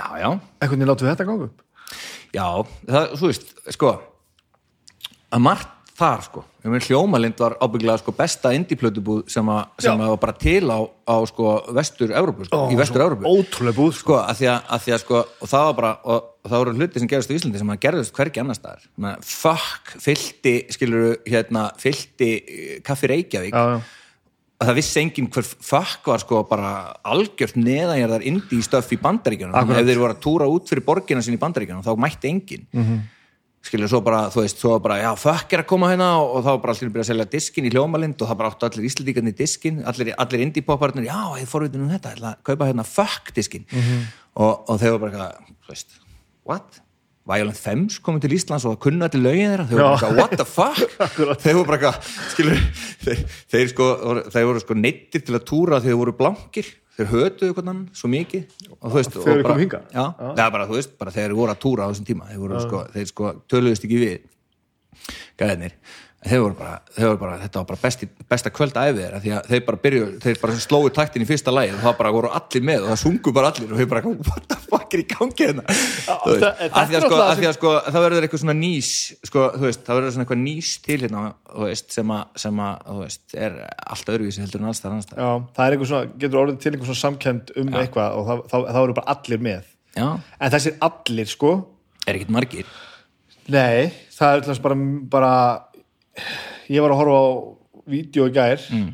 Já, 0.00 0.18
já. 0.18 0.30
einhvern 0.60 0.80
veginn 0.80 0.90
látum 0.90 1.06
við 1.06 1.14
þetta 1.14 1.26
ganga 1.30 1.44
upp 1.44 1.62
Já, 2.34 2.48
það, 2.90 3.14
þú 3.14 3.26
veist, 3.30 3.54
sko 3.70 3.92
að 5.34 5.46
margt 5.48 5.74
þar, 5.94 6.26
sko 6.26 6.44
hljómalind 6.64 7.38
var 7.38 7.54
ábygglega 7.60 8.00
sko 8.00 8.12
besta 8.16 8.50
indie-plötubúð 8.56 9.26
sem, 9.30 9.48
a, 9.52 9.64
sem 9.78 9.98
var 10.00 10.16
bara 10.20 10.34
til 10.40 10.64
á, 10.72 10.80
á 10.80 11.16
sko 11.28 11.56
vestur-Európu, 11.76 12.46
sko, 12.48 12.60
í 12.72 12.78
vestur-Európu 12.78 13.28
ótrúlega 13.28 13.76
búð 13.76 13.92
sko. 13.98 14.00
sko, 14.00 14.20
að 14.22 14.40
því 14.40 14.48
að, 14.50 14.70
að 14.74 14.84
því 14.84 14.94
að 14.94 15.02
sko 15.04 15.18
og 15.20 15.50
það 15.50 15.66
var 15.66 15.76
bara, 15.80 15.90
og, 16.04 16.30
og 16.40 16.52
það 16.52 16.62
voru 16.64 16.76
hluti 16.78 17.02
sem 17.02 17.10
gerðist 17.12 17.34
í 17.34 17.36
Íslandi 17.38 17.60
sem 17.60 17.74
að 17.74 17.82
gerðist 17.84 18.16
hvergi 18.16 18.42
annar 18.42 18.58
staðar 18.58 18.86
Menna, 18.96 19.18
fuck, 19.28 19.92
fyllti, 20.06 20.54
skilur 20.74 21.18
hérna, 21.28 21.66
fyllti 21.84 22.30
eh, 22.40 22.78
kaffi 22.86 23.12
Reykjavík 23.12 23.54
já, 23.54 23.74
já. 23.74 23.78
að 24.56 24.70
það 24.70 24.78
vissi 24.80 25.02
enginn 25.02 25.32
hver 25.36 25.50
fuck 25.52 26.12
var 26.14 26.24
sko 26.24 26.44
bara 26.48 26.72
algjört 27.04 27.58
neðanjarðar 27.60 28.24
stöff 28.64 28.96
í 28.96 29.02
bandaríkjunum 29.04 29.60
Akkurat. 29.60 29.84
ef 29.84 29.92
þeir 29.92 30.00
voru 30.00 30.16
að 30.16 30.24
túra 30.24 30.48
út 30.48 30.72
fyrir 30.72 30.88
borgina 30.88 31.22
sinni 31.22 31.36
í 31.36 31.44
bandaríkjunum 31.44 31.84
þá 31.84 31.92
mætti 32.00 32.32
enginn 32.32 32.64
mm 32.72 32.86
-hmm. 32.86 33.04
Skilur 33.64 33.88
svo 33.88 34.00
bara, 34.04 34.26
þú 34.32 34.42
veist, 34.42 34.60
svo 34.60 34.74
var 34.74 34.84
bara 34.84 34.98
já, 35.00 35.08
fuck 35.18 35.54
er 35.56 35.62
að 35.64 35.70
koma 35.70 35.90
hérna 35.92 36.10
og, 36.20 36.36
og 36.36 36.44
þá 36.44 36.50
var 36.50 36.62
bara 36.66 36.76
allir 36.76 36.92
byrjað 36.92 37.06
að 37.06 37.10
selja 37.10 37.28
diskin 37.32 37.68
í 37.68 37.72
hljómalind 37.72 38.20
og 38.20 38.30
það 38.30 38.40
bara 38.42 38.52
áttu 38.52 38.68
allir 38.68 38.88
íslendíkarnir 38.90 39.36
diskin 39.38 39.82
allir, 39.88 40.12
allir 40.20 40.44
indie 40.44 40.66
popparnir, 40.66 41.08
já, 41.08 41.20
ég 41.40 41.50
fórvitin 41.50 41.86
um 41.86 41.92
þetta 41.94 42.12
ég 42.12 42.18
ætla 42.20 42.32
að 42.34 42.46
kaupa 42.50 42.70
hérna 42.70 42.86
fuck 42.88 43.34
diskin 43.36 43.64
og, 43.72 44.64
og 44.68 44.80
þeir 44.82 44.96
voru 44.96 45.08
bara 45.08 45.30
þú 45.64 45.72
veist 45.72 46.00
what? 46.44 46.80
Violent 47.24 47.56
Femmes 47.56 47.96
komið 48.04 48.26
til 48.26 48.36
Íslands 48.36 48.66
og 48.68 48.76
kunna 48.84 49.08
allir 49.08 49.22
lögin 49.24 49.54
þeirra? 49.54 49.64
Þeir 49.70 49.78
voru 49.80 50.00
bara 50.02 50.16
what 50.18 50.34
the 50.36 50.44
fuck? 50.44 50.98
Þeir 51.44 51.54
voru 51.56 51.68
bara 51.70 51.92
skilur 52.34 52.58
þeir, 53.00 53.22
þeir, 53.48 53.68
sko, 53.72 53.86
þeir 54.34 54.48
voru 54.50 54.60
sko 54.60 54.76
neittir 54.76 55.24
til 55.24 55.38
að 55.38 55.46
túra 55.48 55.78
þegar 55.78 55.88
þeir 55.88 56.00
voru 56.02 56.16
blankir 56.18 56.68
þeir 56.94 57.08
hötuðu 57.10 57.56
hvernig 57.58 57.98
svo 57.98 58.10
mikið 58.12 58.44
Þegar 58.70 59.06
þeir 59.24 59.42
komu 59.48 59.64
hingað? 59.64 59.86
já, 59.94 60.04
já. 60.38 60.50
bara, 60.54 60.66
veist, 60.70 60.94
bara 61.00 61.14
þeir 61.14 61.34
voru 61.38 61.54
að 61.54 61.60
túra 61.64 61.86
á 61.86 61.90
þessum 61.90 62.08
tíma 62.10 62.28
þeir, 62.30 62.40
voru, 62.44 62.60
sko, 62.62 62.82
þeir 62.94 63.08
sko 63.10 63.32
töluðust 63.50 63.86
ekki 63.88 64.00
við 64.04 64.16
gæðinir 65.40 65.74
þeir 66.24 66.40
voru 66.40 66.54
bara, 66.56 66.78
þeir 66.94 67.08
voru 67.10 67.18
bara 67.20 67.34
þetta 67.42 67.60
var 67.60 67.66
bara 67.68 67.78
besti, 67.82 68.06
besta 68.32 68.50
kvöld 68.54 68.76
æfið 68.78 69.00
þeirra 69.02 69.18
því 69.20 69.30
að 69.36 69.48
þeir 69.50 69.62
bara 69.66 69.78
byrju, 69.84 70.04
þeir 70.24 70.36
bara 70.40 70.52
slóu 70.64 70.88
taktin 70.94 71.24
í 71.24 71.26
fyrsta 71.28 71.50
lagi 71.52 71.70
og 71.74 71.80
það 71.82 71.94
bara 71.98 72.12
voru 72.14 72.28
allir 72.38 72.62
með 72.64 72.80
og 72.84 72.88
það 72.92 73.00
sungu 73.02 73.30
bara 73.36 73.48
allir 73.52 73.70
og 73.70 73.76
þeir 73.80 73.90
bara, 73.90 74.02
what 74.30 74.44
the 74.48 74.58
fuck 74.64 74.90
er 74.96 75.00
í 75.02 75.04
gangi 75.10 75.42
hérna? 75.44 75.64
Af 76.14 76.86
því 76.88 76.94
að 76.96 77.02
sko, 77.04 77.16
af 77.20 77.36
því 77.40 77.46
að 77.50 77.56
sko 77.58 77.70
það 77.84 78.00
verður 78.06 78.24
eitthvað 78.28 78.42
svona 78.44 78.60
nýs 78.60 78.90
sko, 79.28 79.40
þú 79.52 79.64
veist, 79.68 79.82
það 79.84 79.94
verður 80.00 80.12
svona 80.14 80.24
eitthvað 80.24 80.44
nýs 80.46 80.68
til 80.86 81.00
hérna, 81.02 81.20
þú 81.50 81.60
veist, 81.68 81.88
sem 81.98 82.08
að, 82.16 82.22
sem 82.44 82.56
að 82.64 82.74
þú 82.88 82.96
veist, 83.02 83.24
er 83.36 83.52
allt 83.84 84.08
öðruvísi 84.14 84.44
heldur 84.44 84.60
en 84.62 84.68
alls 84.72 84.82
það 84.84 85.64
er 85.66 85.72
einhver 85.76 85.90
svona, 85.92 86.06
getur 86.24 86.40
orðið 86.40 86.58
til 86.62 86.72
einhver 86.72 86.88
svona 86.88 87.02
samkend 87.02 87.44
um 87.60 87.68
eitthvað 87.82 88.08
og 88.16 88.22
það, 88.30 88.38
það, 88.54 88.60
það 88.72 88.80
já, 96.18 96.76
ég 96.76 96.84
var 96.84 96.94
að 96.94 97.00
horfa 97.02 97.18
á 97.20 97.26
vídeo 97.94 98.28
í 98.30 98.34
gær 98.34 98.62
mm. 98.72 98.92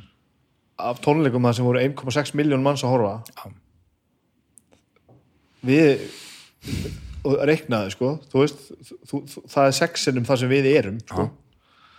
af 0.90 1.02
tónleikum 1.04 1.46
það 1.46 1.58
sem 1.58 1.68
voru 1.68 1.82
1,6 1.84 2.34
miljón 2.38 2.64
manns 2.64 2.84
að 2.86 2.94
horfa 2.96 3.14
Já. 3.36 3.52
við 5.66 6.08
og 7.26 7.36
reiknaði 7.48 7.92
sko 7.94 8.14
veist, 8.32 8.64
þú, 9.08 9.20
þú, 9.28 9.44
það 9.52 9.66
er 9.68 9.76
sexinum 9.76 10.26
það 10.28 10.42
sem 10.42 10.52
við 10.52 10.68
erum 10.72 10.98
sko. 11.04 11.28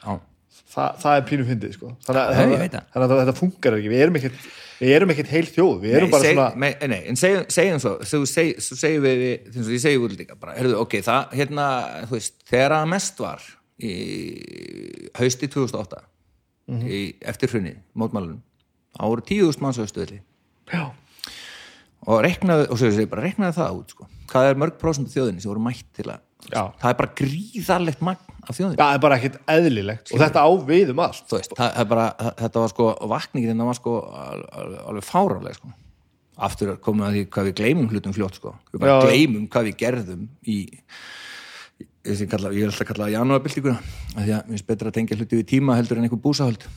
já, 0.02 0.18
Þa, 0.72 0.84
það 1.02 1.14
er 1.18 1.24
pínu 1.28 1.46
fyndið 1.50 1.74
sko. 1.76 1.94
þannig, 2.06 2.22
Já, 2.22 2.28
að- 2.32 2.74
það. 2.74 2.84
þannig 2.94 3.14
að 3.14 3.22
þetta 3.22 3.38
funkar 3.38 3.78
ekki 3.78 3.92
við 3.92 4.04
erum 4.06 4.20
ekkert, 4.20 4.44
við 4.80 4.94
erum 4.96 5.14
ekkert 5.14 5.32
heil 5.36 5.46
þjóð 5.52 5.74
við 5.84 5.96
erum 5.98 6.08
Nei, 6.08 6.14
bara 6.16 6.24
seg, 6.24 6.38
svona 6.38 6.64
nei, 6.64 6.72
nei, 6.94 7.02
en 7.12 7.20
segjum, 7.20 7.48
segjum 7.54 7.82
svo 7.84 7.94
þú 8.02 8.22
segjum 8.32 9.04
við, 9.06 9.24
við 9.24 9.50
þú 9.52 9.62
veist, 9.62 9.74
ég 9.76 9.84
segjum 9.84 10.06
útlíka 10.08 10.38
bara, 10.40 10.56
heyrðu, 10.58 10.78
ok, 10.82 10.96
það, 11.06 11.36
hérna 11.42 11.66
þú 12.08 12.18
veist, 12.18 12.38
þegar 12.50 12.78
að 12.80 12.88
mest 12.96 13.22
var 13.22 13.50
í 13.82 15.12
hausti 15.18 15.50
2008 15.52 16.02
í, 16.88 17.02
eftir 17.28 17.52
hrunni, 17.52 17.76
mótmálunum 17.98 18.42
voru 19.02 19.24
10.000 19.26 19.64
manns 19.64 19.80
já, 20.72 20.84
og 22.08 22.24
reiknaðu, 22.26 22.68
og 22.72 22.80
svo 22.80 22.90
ég 22.92 23.10
bara 23.12 23.26
reiknaðu 23.28 23.58
það 23.58 23.80
út 23.80 23.96
sko. 23.96 24.08
hvað 24.32 24.50
er 24.50 24.60
mörg 24.62 24.78
prósent 24.82 25.10
af 25.10 25.16
þjóðinni 25.16 25.44
sem 25.44 25.52
voru 25.52 25.64
mætt 25.64 25.88
til 25.98 26.10
að 26.10 26.20
Já. 26.50 26.72
það 26.82 26.90
er 26.90 26.98
bara 26.98 27.14
gríðarlegt 27.20 28.02
magn 28.02 28.40
af 28.50 28.58
þjóðinni 28.58 28.80
það 28.80 28.96
er 28.96 29.04
bara 29.04 29.18
ekkert 29.20 29.38
eðlilegt 29.54 30.12
og 30.16 30.24
þetta 30.24 30.42
á 30.42 30.50
við 30.72 30.94
um 30.94 31.02
allt 31.04 31.36
veist, 31.36 31.54
það, 31.54 31.70
það 31.76 31.84
er 31.84 31.90
bara, 31.92 32.08
þetta 32.40 32.64
var 32.64 32.74
sko 32.74 32.88
vakningin 33.12 33.52
þetta 33.54 33.68
var 33.70 33.78
sko 33.78 33.96
al- 34.10 34.48
al- 34.62 34.80
alveg 34.92 35.06
fárálega 35.06 35.60
sko. 35.60 35.74
aftur 36.48 36.74
komum 36.82 37.06
við 37.06 37.10
að 37.12 37.18
því 37.20 37.24
hvað 37.36 37.50
við 37.50 37.58
gleymum 37.62 37.92
hlutum 37.92 38.16
fljótt 38.18 38.40
sko. 38.40 38.56
við 38.74 38.84
bara 38.86 38.96
Já. 38.98 39.06
gleymum 39.06 39.46
hvað 39.54 39.70
við 39.70 39.78
gerðum 39.84 40.26
í 40.42 40.58
þessi 42.06 42.28
kalla, 42.32 42.52
ég 42.56 42.66
er 42.66 42.72
alltaf 42.72 42.86
að 42.86 42.92
kalla 42.92 43.08
það 43.08 43.16
janúarbyltinguna 43.16 43.78
af 43.80 44.22
því 44.22 44.36
að 44.36 44.38
mér 44.38 44.54
finnst 44.54 44.70
betra 44.70 44.92
að 44.92 44.98
tengja 44.98 45.18
hluti 45.20 45.40
við 45.40 45.50
tíma 45.52 45.78
heldur 45.80 46.00
en 46.00 46.08
einhver 46.08 46.22
búsahöld. 46.22 46.68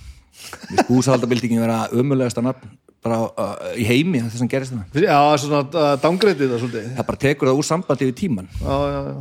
Búsahaldabyltingin 0.88 1.62
vera 1.62 1.84
ömulegasta 1.94 2.42
nafn 2.42 2.72
bara 3.04 3.20
á, 3.36 3.44
í 3.76 3.84
heimi 3.86 4.22
þess 4.24 4.42
að 4.42 4.50
gerist 4.54 4.74
það 4.74 5.04
já, 5.04 5.18
svona 5.42 5.62
uh, 5.68 5.94
dangreitið 6.00 6.52
það 6.54 6.62
svolítið. 6.62 6.90
Það 6.96 7.08
bara 7.10 7.22
tekur 7.24 7.50
það 7.50 7.60
úr 7.60 7.66
sambandi 7.68 8.08
við 8.08 8.16
tíman 8.22 8.48
já, 8.56 8.76
já, 8.94 9.00
já, 9.10 9.18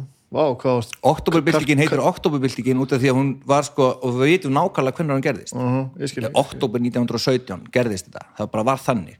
Oktoberbyltingin 1.13 1.81
heitir 1.84 2.01
Oktoberbyltingin 2.01 2.79
út 2.81 2.95
af 2.95 3.03
því 3.03 3.11
að 3.11 3.19
hún 3.19 3.34
var 3.49 3.67
sko, 3.67 3.89
og 4.01 4.15
við 4.21 4.31
vitum 4.38 4.55
nákvæmlega 4.55 4.97
hvernig 4.97 5.17
hún 5.17 5.25
gerðist. 5.27 5.53
Uh 5.53 5.84
Ég 5.99 6.09
ekki 6.09 6.31
oktober 6.34 6.81
1917 6.81 7.67
gerðist 7.75 8.09
þetta 8.09 8.25
það 8.39 8.49
bara 8.55 8.65
var 8.71 8.81
þannig 8.81 9.19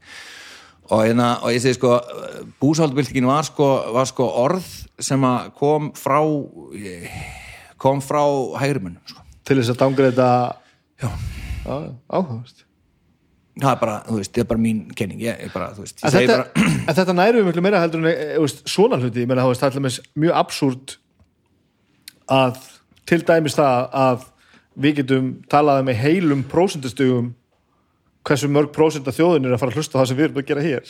og, 0.90 0.98
hérna, 1.04 1.30
og 1.42 1.54
ég 1.54 1.62
segi 1.64 1.78
sko 1.78 1.96
búsáldbyltingin 2.60 3.28
var 3.28 3.46
sko, 3.48 3.68
var 3.94 4.08
sko 4.10 4.28
orð 4.44 4.66
sem 5.00 5.24
kom 5.58 5.92
frá 5.96 6.20
kom 7.80 8.04
frá 8.04 8.22
hægrimun 8.60 9.00
sko. 9.08 9.24
Til 9.44 9.60
þess 9.60 9.74
að 9.74 9.80
dangreita 9.82 10.28
áhugast 12.08 12.64
það 13.60 13.70
er 13.70 13.80
bara, 13.80 13.96
þú 14.08 14.18
veist, 14.18 14.32
það 14.34 14.42
er 14.42 14.48
bara 14.50 14.62
mín 14.64 14.82
kenning. 14.98 15.22
Ég, 15.22 15.40
ég 15.46 15.54
bara, 15.54 15.70
þú 15.76 15.84
veist, 15.84 16.00
ég 16.00 16.06
En 16.08 16.14
þetta, 16.14 16.36
bara 16.40 16.68
en 16.88 16.98
þetta 16.98 17.16
næru 17.16 17.40
við 17.40 17.48
miklu 17.48 17.64
meira 17.64 17.82
heldur 17.82 18.02
en 18.02 18.10
e, 18.10 18.28
veist, 18.42 18.62
svona 18.70 18.98
hluti, 19.00 19.22
ég 19.22 19.30
meina 19.30 19.44
það 19.46 19.66
er 19.68 19.78
allir 19.78 19.98
mjög 20.24 20.38
absúrt 20.40 20.96
að 22.34 22.62
til 23.06 23.20
dæmis 23.28 23.58
það 23.58 23.88
að 24.00 24.28
við 24.84 24.96
getum 25.00 25.30
talað 25.52 25.84
með 25.86 26.00
heilum 26.02 26.42
prósendustugum 26.50 27.30
hversu 28.24 28.48
mörg 28.48 28.70
prósent 28.72 29.08
af 29.10 29.16
þjóðin 29.18 29.48
er 29.48 29.54
að 29.54 29.60
fara 29.60 29.74
að 29.74 29.78
hlusta 29.80 29.98
það 29.98 30.08
sem 30.10 30.18
við 30.18 30.26
erum 30.28 30.38
að 30.40 30.46
gera 30.48 30.62
hér 30.64 30.84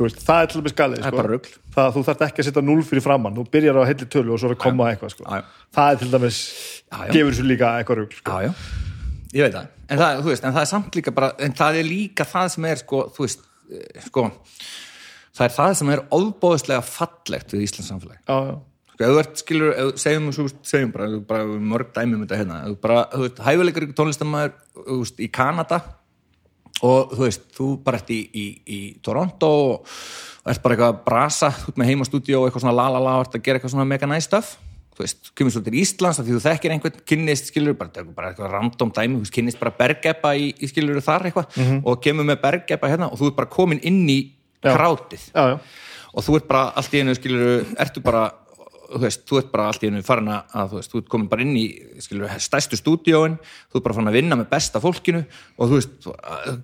veist, 0.00 0.22
það 0.24 0.44
er 0.44 0.52
til 0.52 0.62
galið 0.80 1.02
Það 1.04 1.18
er 1.20 1.34
sko. 1.44 1.58
það, 1.74 1.90
þú 1.96 2.04
þarft 2.06 2.24
ekki 2.26 2.42
að 2.42 2.48
setja 2.48 2.62
0 2.64 2.84
fyrir 2.88 3.04
framann 3.04 3.36
þú 3.36 3.44
byrjar 3.52 3.80
á 3.80 3.88
heilli 3.90 4.08
tölu 4.14 4.34
og 4.34 4.40
svo 4.40 4.50
er 4.50 4.56
að 4.56 4.62
koma 4.64 4.88
eitthvað 4.92 5.12
sko. 5.14 5.40
Það 5.76 5.90
er 5.92 6.00
til 6.00 6.10
dæmis 6.14 6.38
Já, 6.90 6.96
já. 7.04 7.12
gefur 7.16 7.36
svo 7.36 7.44
líka 7.50 7.74
eitthvað 7.80 8.00
rugl 8.00 8.16
sko. 8.16 8.38
ég 9.34 9.44
veit 9.44 9.54
það 9.58 9.68
en 9.90 10.00
það, 10.00 10.22
veist, 10.30 10.46
en 10.46 10.56
það 10.56 10.64
er 10.64 10.70
samt 10.72 10.96
líka 10.98 11.14
bara 11.14 11.30
en 11.42 11.54
það 11.60 11.80
er 11.82 11.86
líka 11.90 12.26
það 12.32 12.48
sem 12.54 12.66
er 12.70 12.80
sko, 12.80 13.04
veist, 13.18 13.44
eh, 13.70 14.00
sko 14.08 14.26
það 15.36 15.46
er 15.46 15.54
það 15.58 15.76
sem 15.82 15.94
er 15.94 16.04
óbóðslega 16.16 16.82
fallegt 16.86 17.54
við 17.54 17.68
Íslands 17.68 17.92
samfélag 17.92 18.18
já, 18.24 18.36
já. 18.50 18.56
sko, 18.94 19.04
ef 19.04 19.12
þú 19.12 19.22
ert, 19.22 19.40
skilur, 19.44 19.72
ef, 19.84 19.92
segjum, 20.02 20.32
segjum 20.66 20.92
bara, 20.96 21.08
bara 21.28 21.46
mörg 21.46 21.92
dæmi 21.94 22.16
um 22.18 22.24
þetta 22.24 22.40
hérna, 22.42 22.60
ef 22.64 22.74
þú 22.74 22.80
bara, 22.88 23.04
þú 23.14 23.24
veist, 23.26 23.42
hæfileikar 23.46 23.86
ykkur 23.86 23.98
tónlistamæður, 24.00 25.14
í 25.20 25.30
Kanada 25.34 25.82
og 26.82 27.12
þú 27.16 27.22
veist, 27.26 27.46
þú 27.56 27.68
bara 27.84 28.00
ert 28.00 28.10
í, 28.14 28.20
í, 28.32 28.46
í 28.64 28.80
Toronto 29.04 29.50
og 29.74 29.94
ert 30.48 30.62
bara 30.64 30.74
eitthvað 30.76 30.90
að 30.94 31.04
brasa, 31.04 31.50
ert 31.68 31.76
með 31.80 31.90
heimastúdíó 31.92 32.40
og 32.40 32.48
eitthvað 32.48 32.64
svona 32.64 32.76
la 32.78 32.88
la 32.94 33.02
la, 33.04 33.18
og 33.20 33.26
ert 33.26 33.36
að 33.36 33.44
gera 33.44 33.60
eitthvað 33.60 33.74
svona 33.74 33.88
mega 33.90 34.08
nice 34.08 34.28
stuff 34.30 34.54
þú 34.96 35.04
veist, 35.04 35.30
kemur 35.36 35.52
svo 35.54 35.62
til 35.64 35.76
Íslands 35.80 36.18
af 36.20 36.26
því 36.26 36.34
þú 36.36 36.40
þekkir 36.44 36.72
einhvern 36.74 37.04
kynnist, 37.08 37.50
skilur, 37.52 37.76
bara, 37.78 38.04
bara 38.16 38.32
eitthvað 38.32 38.50
random 38.56 38.90
dæmi, 38.96 39.14
þú 39.18 39.22
veist, 39.26 39.34
kynnist 39.36 39.60
bara 39.60 39.72
bergeppa 39.78 40.32
í, 40.36 40.50
í 40.60 40.68
skilur 40.68 41.00
þar 41.04 41.28
eitthvað 41.30 41.60
og 41.84 42.02
kemur 42.04 42.26
með 42.28 42.40
bergeppa 42.42 42.90
hérna 42.90 43.08
og 43.12 43.20
þú 43.20 43.30
ert 43.30 43.38
bara 43.38 43.52
komin 43.52 43.80
inn 43.86 44.02
í 44.08 44.18
Já. 44.60 44.74
krátið 44.74 45.22
Já, 45.32 45.44
já. 45.54 45.58
og 46.12 46.24
þú 46.26 46.36
ert 46.40 46.48
bara 46.50 46.64
allt 46.76 46.92
í 46.96 47.00
einu 47.00 47.14
skilur, 47.16 47.64
ertu 47.80 48.02
bara 48.04 48.26
þú 48.90 49.00
veist, 49.04 49.22
þú 49.28 49.38
ert 49.38 49.50
bara 49.52 49.66
allt 49.70 49.84
í 49.84 49.90
einu 49.90 50.02
farin 50.02 50.28
að 50.32 50.70
þú 50.72 50.78
veist, 50.80 50.90
þú 50.92 50.98
ert 51.02 51.08
komin 51.12 51.28
bara 51.30 51.42
inn 51.46 51.54
í 51.56 51.66
skilur, 52.02 52.32
stærstu 52.42 52.76
stúdíóin, 52.80 53.36
þú 53.70 53.78
ert 53.78 53.84
bara 53.86 53.94
farin 53.94 54.10
að 54.10 54.18
vinna 54.18 54.36
með 54.40 54.48
besta 54.50 54.80
fólkinu 54.82 55.22
og 55.58 55.68
þú 55.70 55.78
veist 55.78 55.94
þú- 56.02 56.16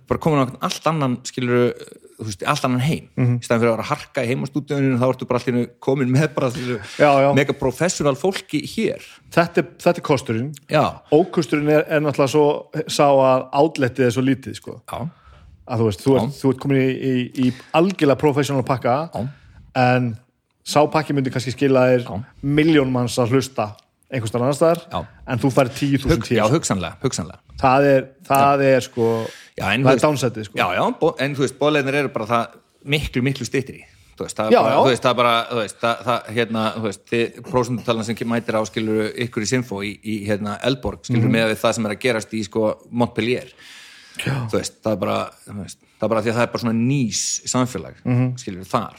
bara 0.09 0.19
komin 0.27 0.43
á 0.43 0.47
allt 0.67 0.87
annan 0.91 1.17
skilur, 1.23 1.73
þú 2.19 2.25
veist, 2.31 2.43
allt 2.49 2.65
annan 2.65 2.81
heim 2.81 3.09
Mhm. 3.17 3.37
í 3.39 3.45
staðan 3.45 3.61
fyrir 3.61 3.71
að 3.71 3.77
vera 3.77 3.83
að 3.87 3.93
harka 3.93 4.25
í 4.25 4.31
heimastúdíóinu 4.33 4.99
þá 4.99 5.07
ertu 5.13 5.27
bara 5.29 5.39
allt 5.39 5.47
í 5.49 5.53
einu 5.55 5.67
komin 5.81 6.11
með 6.11 6.35
bara 6.35 6.51
skilur, 6.51 6.81
Já, 6.99 7.11
já. 7.23 7.35
mega 7.35 7.53
professional 7.53 8.15
fólki 8.17 8.63
hér 8.67 9.01
Þetta, 9.31 9.59
er, 9.59 9.65
þetta 9.79 9.99
er 9.99 10.03
kosturinn 10.03 10.53
já, 10.71 11.01
ókusturinn 11.13 11.69
er, 11.69 11.85
er 11.89 12.01
náttúrulega 12.01 12.29
svo 12.31 12.71
sá 12.89 13.07
að 13.07 13.51
átlettið 13.53 14.07
er 14.07 14.11
svo 14.11 14.23
lítið 14.23 14.55
sko. 14.57 14.81
að 15.69 15.79
þú 15.81 15.85
veist, 15.91 16.01
þú 16.07 16.17
ert, 16.17 16.35
þú 16.43 16.51
ert 16.51 16.61
komin 16.61 16.79
í, 16.79 16.91
í, 16.95 17.47
í 17.49 17.53
algjörlega 17.75 18.19
professional 18.19 18.63
pakka 18.63 19.11
Já. 19.15 19.29
en 19.75 20.17
sá 20.67 20.81
pakki 20.91 21.15
myndi 21.17 21.31
kannski 21.35 21.55
skila 21.55 21.87
þér 21.93 22.07
Já. 22.09 22.17
miljón 22.43 22.91
manns 22.95 23.17
að 23.23 23.37
hlusta 23.37 23.71
einhvers 24.11 24.31
staðar 24.31 24.47
annars 24.47 24.61
staðar 24.61 24.81
Já. 24.93 25.01
en 25.33 25.43
þú 25.43 25.51
fær 25.55 25.71
tíu 25.75 25.97
Hug, 25.99 26.05
þúsund 26.07 26.31
já 26.37 26.45
tíu 26.47 26.53
hugsanlega, 26.55 26.97
hugsanlega 27.03 27.59
það 27.63 27.89
er, 27.95 28.07
það 28.29 28.65
er 28.71 28.81
sko 28.87 29.11
Já, 29.57 29.67
en 29.73 29.85
það 29.87 29.93
er 29.97 30.03
dánsettið 30.07 30.49
sko 30.51 30.59
já, 30.61 30.67
já, 30.77 30.85
en 31.27 31.37
þú 31.39 31.47
veist, 31.47 31.59
bóleginir 31.61 32.01
eru 32.03 32.13
bara 32.15 32.27
það 32.33 32.59
miklu, 32.87 33.23
miklu 33.27 33.47
styttri 33.49 33.81
þú 34.17 34.25
veist, 34.27 34.37
það 34.39 34.53
Já, 34.55 34.61
bara, 34.63 34.75
já. 34.75 34.79
þú 34.81 34.91
veist, 34.91 35.05
það 35.07 35.17
bara 35.23 35.33
þú 35.51 35.57
veist, 35.63 35.79
það, 35.83 36.05
það, 36.07 36.29
hérna, 36.37 36.61
þú 36.77 36.85
veist, 36.87 37.03
þið 37.11 37.41
prósendutalan 37.51 38.07
sem 38.09 38.21
mætir 38.31 38.57
á, 38.57 38.63
skilur, 38.69 39.01
ykkur 39.27 39.45
í 39.45 39.49
Sinfo 39.51 39.81
í, 39.85 39.91
í 40.03 40.15
hérna, 40.29 40.55
Elborg, 40.65 41.03
skilur, 41.05 41.27
Mhm. 41.29 41.35
með 41.37 41.51
við 41.53 41.59
það 41.65 41.75
sem 41.77 41.87
er 41.87 41.93
að 41.97 42.01
gerast 42.07 42.33
í, 42.33 42.45
sko, 42.47 42.63
Montpellier 42.91 43.51
Já. 43.51 43.53
Veist, 44.53 44.79
það 44.83 44.93
er 44.93 44.97
bara 45.03 45.19
það 45.47 46.07
er 46.07 46.09
bara 46.13 46.23
því 46.23 46.31
að 46.33 46.37
það 46.39 46.43
er 46.47 46.53
bara 46.55 46.63
svona 46.65 46.79
nýs 46.81 47.23
samfélag, 47.51 47.95
Mhm. 48.05 48.27
skilur, 48.41 48.65
þar 48.65 48.99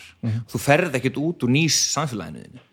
þú 0.52 0.62
ferð 0.68 0.96
ekkit 1.00 1.18
út 1.18 1.44
úr 1.44 1.50
nýs 1.50 1.76
samfélaginu 1.96 2.44
þínu. 2.46 2.64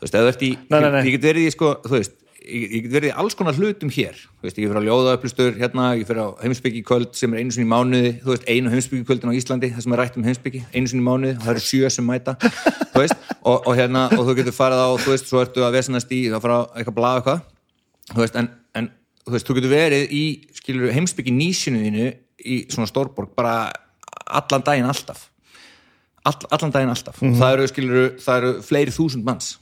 þú 0.00 0.06
veist, 0.06 0.14
þú 0.14 0.28
ert 0.32 0.42
í 0.42 0.50
Nei, 0.70 0.80
nei, 0.80 0.90
nei. 0.90 1.02
ég 1.10 1.12
get 1.20 1.22
verið 1.34 1.46
í, 1.46 1.52
sko, 1.52 1.74
þú 1.84 1.90
veist 1.98 2.12
ég, 2.40 2.82
get 2.82 2.92
verið 2.94 3.10
í 3.12 3.16
alls 3.20 3.34
konar 3.36 3.52
hlutum 3.54 3.90
hér 3.92 4.14
þú 4.16 4.42
veist, 4.46 4.56
ég 4.58 4.70
fyrir 4.70 4.80
á 4.80 4.88
ljóðauplustur 4.88 5.58
hérna, 5.60 5.90
ég 5.98 6.06
fyrir 6.08 6.22
á 6.24 6.28
heimsbyggi 6.40 6.82
kvöld 6.82 7.14
sem 7.14 7.34
er 7.34 7.38
einu 7.42 7.50
sinni 7.52 7.66
í 7.68 7.70
mánuði 7.70 8.12
þú 8.22 8.30
veist, 8.32 8.46
einu 8.48 8.70
heimsbyggi 8.72 9.04
kvöldin 9.04 9.28
á 9.30 9.36
Íslandi 9.36 9.70
það 9.74 9.82
sem 9.84 9.92
er 9.92 9.98
rætt 10.00 10.16
um 10.16 10.24
heimsbyggi, 10.24 10.64
einu 10.74 10.86
sinni 10.88 11.02
í 11.04 11.08
mánuði 11.10 11.36
og 11.36 11.42
það 11.44 11.50
eru 11.56 11.60
sjö 11.68 11.90
sem 11.92 12.06
mæta, 12.06 12.34
þú 12.40 13.02
veist 13.04 13.14
og, 13.50 13.66
og 13.66 13.76
hérna, 13.76 14.06
og 14.16 14.24
þú 14.26 14.36
getur 14.40 14.56
farið 14.56 14.80
á, 14.80 14.88
þú 15.04 15.10
veist, 15.12 15.26
svo 15.28 15.42
ertu 15.44 15.60
að 15.68 15.72
vesenast 15.76 16.10
í, 16.16 16.22
það 16.32 16.40
fara 16.46 16.56
á 16.56 16.62
eitthvað 16.80 16.96
blað 16.96 17.20
eitthvað 17.20 17.42
þú 18.14 18.24
veist, 18.24 18.36
en, 18.40 18.48
en 18.74 18.90
þú 19.26 19.32
veist, 19.36 19.46
þú 19.46 19.54
getur 19.60 19.70
verið 19.76 20.08
í, 20.16 20.24
skilur, 20.70 20.92
heimsbyggi 20.94 21.34
nísinu 21.34 21.82
þínu 21.82 22.06
í 22.46 22.62
svona 22.70 22.88
stórborg 22.90 23.34
bara 23.36 23.72
allan 24.30 24.64
daginn 24.64 24.88
alltaf. 24.88 25.26
All, 26.24 26.38
allan 26.52 26.72
daginn 26.72 26.92
alltaf. 26.92 27.20
Og 27.24 27.36
það 27.40 27.56
eru, 27.56 27.68
skilur, 27.70 28.08
það 28.22 28.40
eru 28.40 28.54
fleiri 28.64 28.94
þúsund 28.94 29.26
manns 29.26 29.56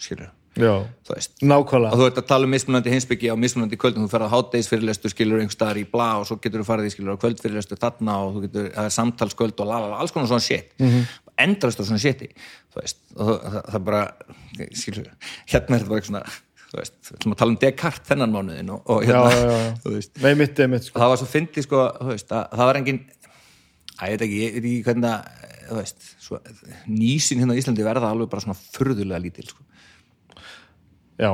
skilur, 0.00 0.30
já, 0.56 0.72
veist. 1.10 1.34
Og 1.42 1.48
nákvæmlega 1.50 1.98
þú 2.00 2.06
ert 2.08 2.20
að 2.22 2.28
tala 2.30 2.48
um 2.48 2.54
mismunandi 2.54 2.92
heimsbyggi 2.94 3.28
á 3.28 3.36
mismunandi 3.36 3.78
kvöldum, 3.80 4.06
þú 4.06 4.14
ferð 4.14 4.30
á 4.30 4.34
hátdeisfyrirlestu 4.34 5.10
skilur 5.12 5.42
einhver 5.42 5.56
staðar 5.56 5.80
í 5.82 5.86
bla 5.92 6.08
og 6.22 6.28
svo 6.28 6.38
getur 6.40 6.62
þú 6.62 6.68
farið 6.70 6.88
í 6.88 6.94
skilur 6.94 7.18
á 7.20 7.22
kvöldfyrirlestu 7.22 7.76
þarna 7.80 8.14
og 8.24 8.38
þú 8.38 8.44
getur, 8.46 8.70
það 8.78 8.88
er 8.88 8.94
samtalskvöld 8.96 9.60
og 9.60 9.68
lalala, 9.68 9.98
alls 10.00 10.14
konar 10.16 10.30
svona 10.32 10.46
shit. 10.46 10.72
Mm 10.80 10.88
-hmm. 10.88 11.18
endrast 11.44 11.80
á 11.80 11.84
svona 11.84 12.00
shiti. 12.00 12.30
Það, 12.72 12.94
það, 13.16 13.62
það 13.72 13.84
bara 13.84 14.02
skilur, 14.72 15.10
hérna 15.46 15.74
er 15.76 15.80
þetta 15.80 15.88
bara 15.88 16.00
eitthvað 16.00 16.06
svona 16.08 16.24
þú 16.70 16.78
veist, 16.78 16.96
við 17.06 17.16
ætlum 17.18 17.34
að 17.34 17.40
tala 17.42 17.54
um 17.54 17.60
Descartes 17.64 18.08
þennan 18.10 18.34
mánuðin 18.34 18.72
og, 18.74 18.82
og 18.94 19.06
hérna, 19.06 19.30
Já, 19.30 19.38
já, 19.40 19.54
já. 19.60 19.70
þú 19.84 19.94
veist 19.96 20.22
nei, 20.24 20.32
mitt 20.38 20.62
mitt 20.70 20.86
sko 20.86 21.02
það 21.02 21.12
var 21.12 21.20
svo 21.22 21.28
fyndið 21.30 21.66
sko, 21.66 21.84
þú 22.00 22.10
veist, 22.12 22.34
að, 22.36 22.44
það 22.60 22.70
var 22.70 22.80
engin 22.80 23.00
að 24.00 24.12
ég 24.12 24.14
veit 24.14 24.26
ekki, 24.26 24.40
ég 24.40 24.54
veit 24.54 24.68
ekki 24.70 24.84
hvernig 24.88 25.08
það 25.08 25.48
þú 25.70 25.78
veist, 25.80 26.06
svo, 26.24 26.40
nýsin 26.90 27.42
hérna 27.42 27.54
á 27.54 27.60
Íslandi 27.60 27.86
verða 27.86 28.12
alveg 28.14 28.30
bara 28.32 28.44
svona 28.46 28.58
furðulega 28.58 29.22
lítil 29.22 29.46
sko, 29.50 29.66
já, 31.20 31.30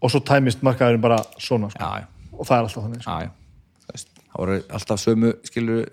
og 0.00 0.12
svo 0.14 0.22
tæmist 0.26 0.62
markaðurinn 0.66 1.04
bara 1.04 1.20
svona 1.38 1.70
sko. 1.74 1.90
og 2.32 2.48
það 2.48 2.56
er 2.56 2.64
alltaf 2.64 2.84
þannig 2.86 3.04
sko. 3.04 3.18
Það 4.30 4.38
voru 4.38 4.56
alltaf 4.78 5.00
sömu, 5.02 5.30
skilur, 5.42 5.86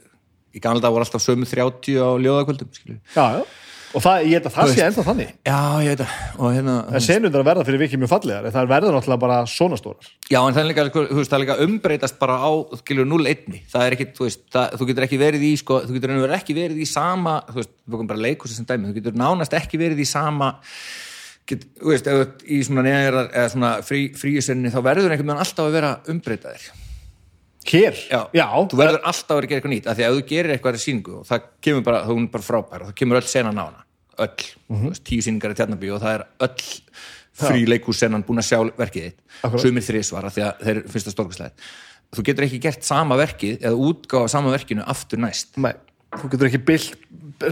í 0.53 0.61
gamla 0.61 0.81
dag 0.83 0.93
voru 0.93 1.05
alltaf 1.07 1.23
sömu 1.23 1.47
30 1.49 1.97
á 1.97 2.09
ljóðakvöldum, 2.21 2.69
skilur. 2.75 2.99
já, 3.15 3.39
já, 3.39 3.45
og 3.97 4.03
það, 4.03 4.25
ég 4.27 4.37
held 4.37 4.47
að 4.47 4.53
það 4.53 4.67
Þú 4.69 4.75
sé 4.75 4.83
ennþá 4.85 5.03
þannig. 5.07 5.29
Já, 5.47 5.59
ég 5.81 5.95
það, 5.97 6.11
og 6.37 6.51
hérna, 6.53 6.75
en 6.93 7.03
senundar 7.03 7.41
að 7.41 7.47
verða 7.49 7.63
fyrir 7.67 7.81
vikið 7.81 8.01
mjög 8.03 8.11
fallegar 8.11 8.47
en 8.47 8.53
það 8.53 8.69
verður 8.71 8.95
náttúrulega 8.97 9.23
bara 9.23 9.37
svona 9.49 9.79
stórar. 9.79 10.11
Já, 10.29 10.37
en 10.43 10.55
það 10.57 10.61
er 10.61 10.69
líka, 10.69 10.85
sko, 10.91 11.03
þú 11.09 11.17
veist, 11.17 11.31
það 11.31 11.37
er 11.37 11.43
líka 11.43 11.57
umbreytast 11.65 12.19
bara 12.21 12.37
á, 12.37 12.51
skilur, 12.83 13.09
0-1, 13.09 13.59
það 13.73 13.87
er 13.87 13.97
ekki, 13.97 14.07
þú 14.17 14.27
veist, 14.27 14.43
það, 14.53 14.77
þú 14.77 14.89
getur 14.91 15.07
ekki 15.07 15.21
verið 15.23 15.45
í, 15.47 15.51
sko, 15.63 15.79
þú 15.87 15.97
getur 15.97 16.13
raunverulega 16.13 16.41
ekki 16.43 16.57
verið 16.61 16.81
í 16.83 16.89
sama, 16.93 17.35
þú 17.49 17.59
veist, 17.61 17.73
við 17.87 17.97
komum 17.97 18.11
bara 18.13 18.25
leikhúsi 18.27 18.57
sem 18.59 18.69
dæmi, 18.69 18.91
þú 18.91 18.97
getur 19.01 19.17
nánast 19.23 19.57
ekki 19.57 19.81
verið 19.81 20.03
í 20.03 20.09
sama, 20.11 20.51
get, 21.49 21.65
þú 21.81 21.93
veist, 21.95 22.11
þú 22.11 22.25
ert 22.27 22.45
í 22.45 22.59
svona 22.69 22.85
neðar, 22.85 23.31
eða 23.31 23.53
svona 23.55 23.71
frí, 23.87 24.03
fríusenni, 24.19 24.73
þá 24.73 24.81
verður 24.91 25.15
einhvern 25.15 25.31
veginn 25.31 25.45
alltaf 25.47 25.65
að 25.65 25.79
vera 25.79 25.95
umbreytaðir. 26.13 26.67
hér, 27.67 27.97
Já, 28.07 28.45
þú 28.71 28.77
verður 28.79 29.01
alltaf 29.01 29.33
að 29.33 29.41
vera 29.41 29.47
að 29.47 29.49
gera 29.51 29.59
eitthvað 29.59 29.73
nýtt 29.73 29.87
af 29.91 29.97
því 29.97 30.05
að 30.05 30.13
ef 30.13 30.17
þú 30.21 30.27
gerir 30.29 30.53
eitthvað 30.53 30.77
í 30.77 30.83
síningu 30.85 31.17
og 31.19 31.25
það 31.27 31.49
kemur 31.67 31.83
bara, 31.83 31.99
þá 32.07 32.13
er 32.13 32.29
bara 32.31 32.45
frábær 32.45 32.85
og 32.85 32.91
það 32.91 32.97
kemur 33.01 33.19
öll 33.19 33.27
senan 33.27 33.59
á 33.59 33.63
hana 33.65 33.86
öll, 34.25 34.47
þú 34.67 34.81
veist, 34.89 35.03
tíu 35.07 35.25
síningar 35.25 35.53
í 35.53 35.59
tjarnabíu 35.59 35.95
og 35.97 36.03
það 36.03 36.17
er 36.17 36.25
öll 36.47 36.69
frí 37.37 37.67
leikússenan 37.69 38.25
búin 38.25 38.41
að 38.41 38.49
sjá 38.49 38.59
verkið 38.79 39.11
þitt. 39.11 39.19
Sumir 39.61 39.85
þrísvara 39.85 40.31
því 40.33 40.45
að 40.47 40.63
þeir 40.65 40.79
finnst 40.89 41.09
það 41.09 41.15
stórkvæslega 41.17 41.69
þú 42.15 42.23
getur 42.29 42.47
ekki 42.47 42.59
gert 42.63 42.87
sama 42.87 43.17
verkið 43.19 43.65
eða 43.67 43.87
útgáfa 43.89 44.31
sama 44.31 44.53
verkinu 44.53 44.85
aftur 44.87 45.19
næst. 45.21 45.57
Nei, 45.59 45.73
þú 46.15 46.31
getur 46.33 46.49
ekki 46.49 46.61
byggt, 46.69 47.07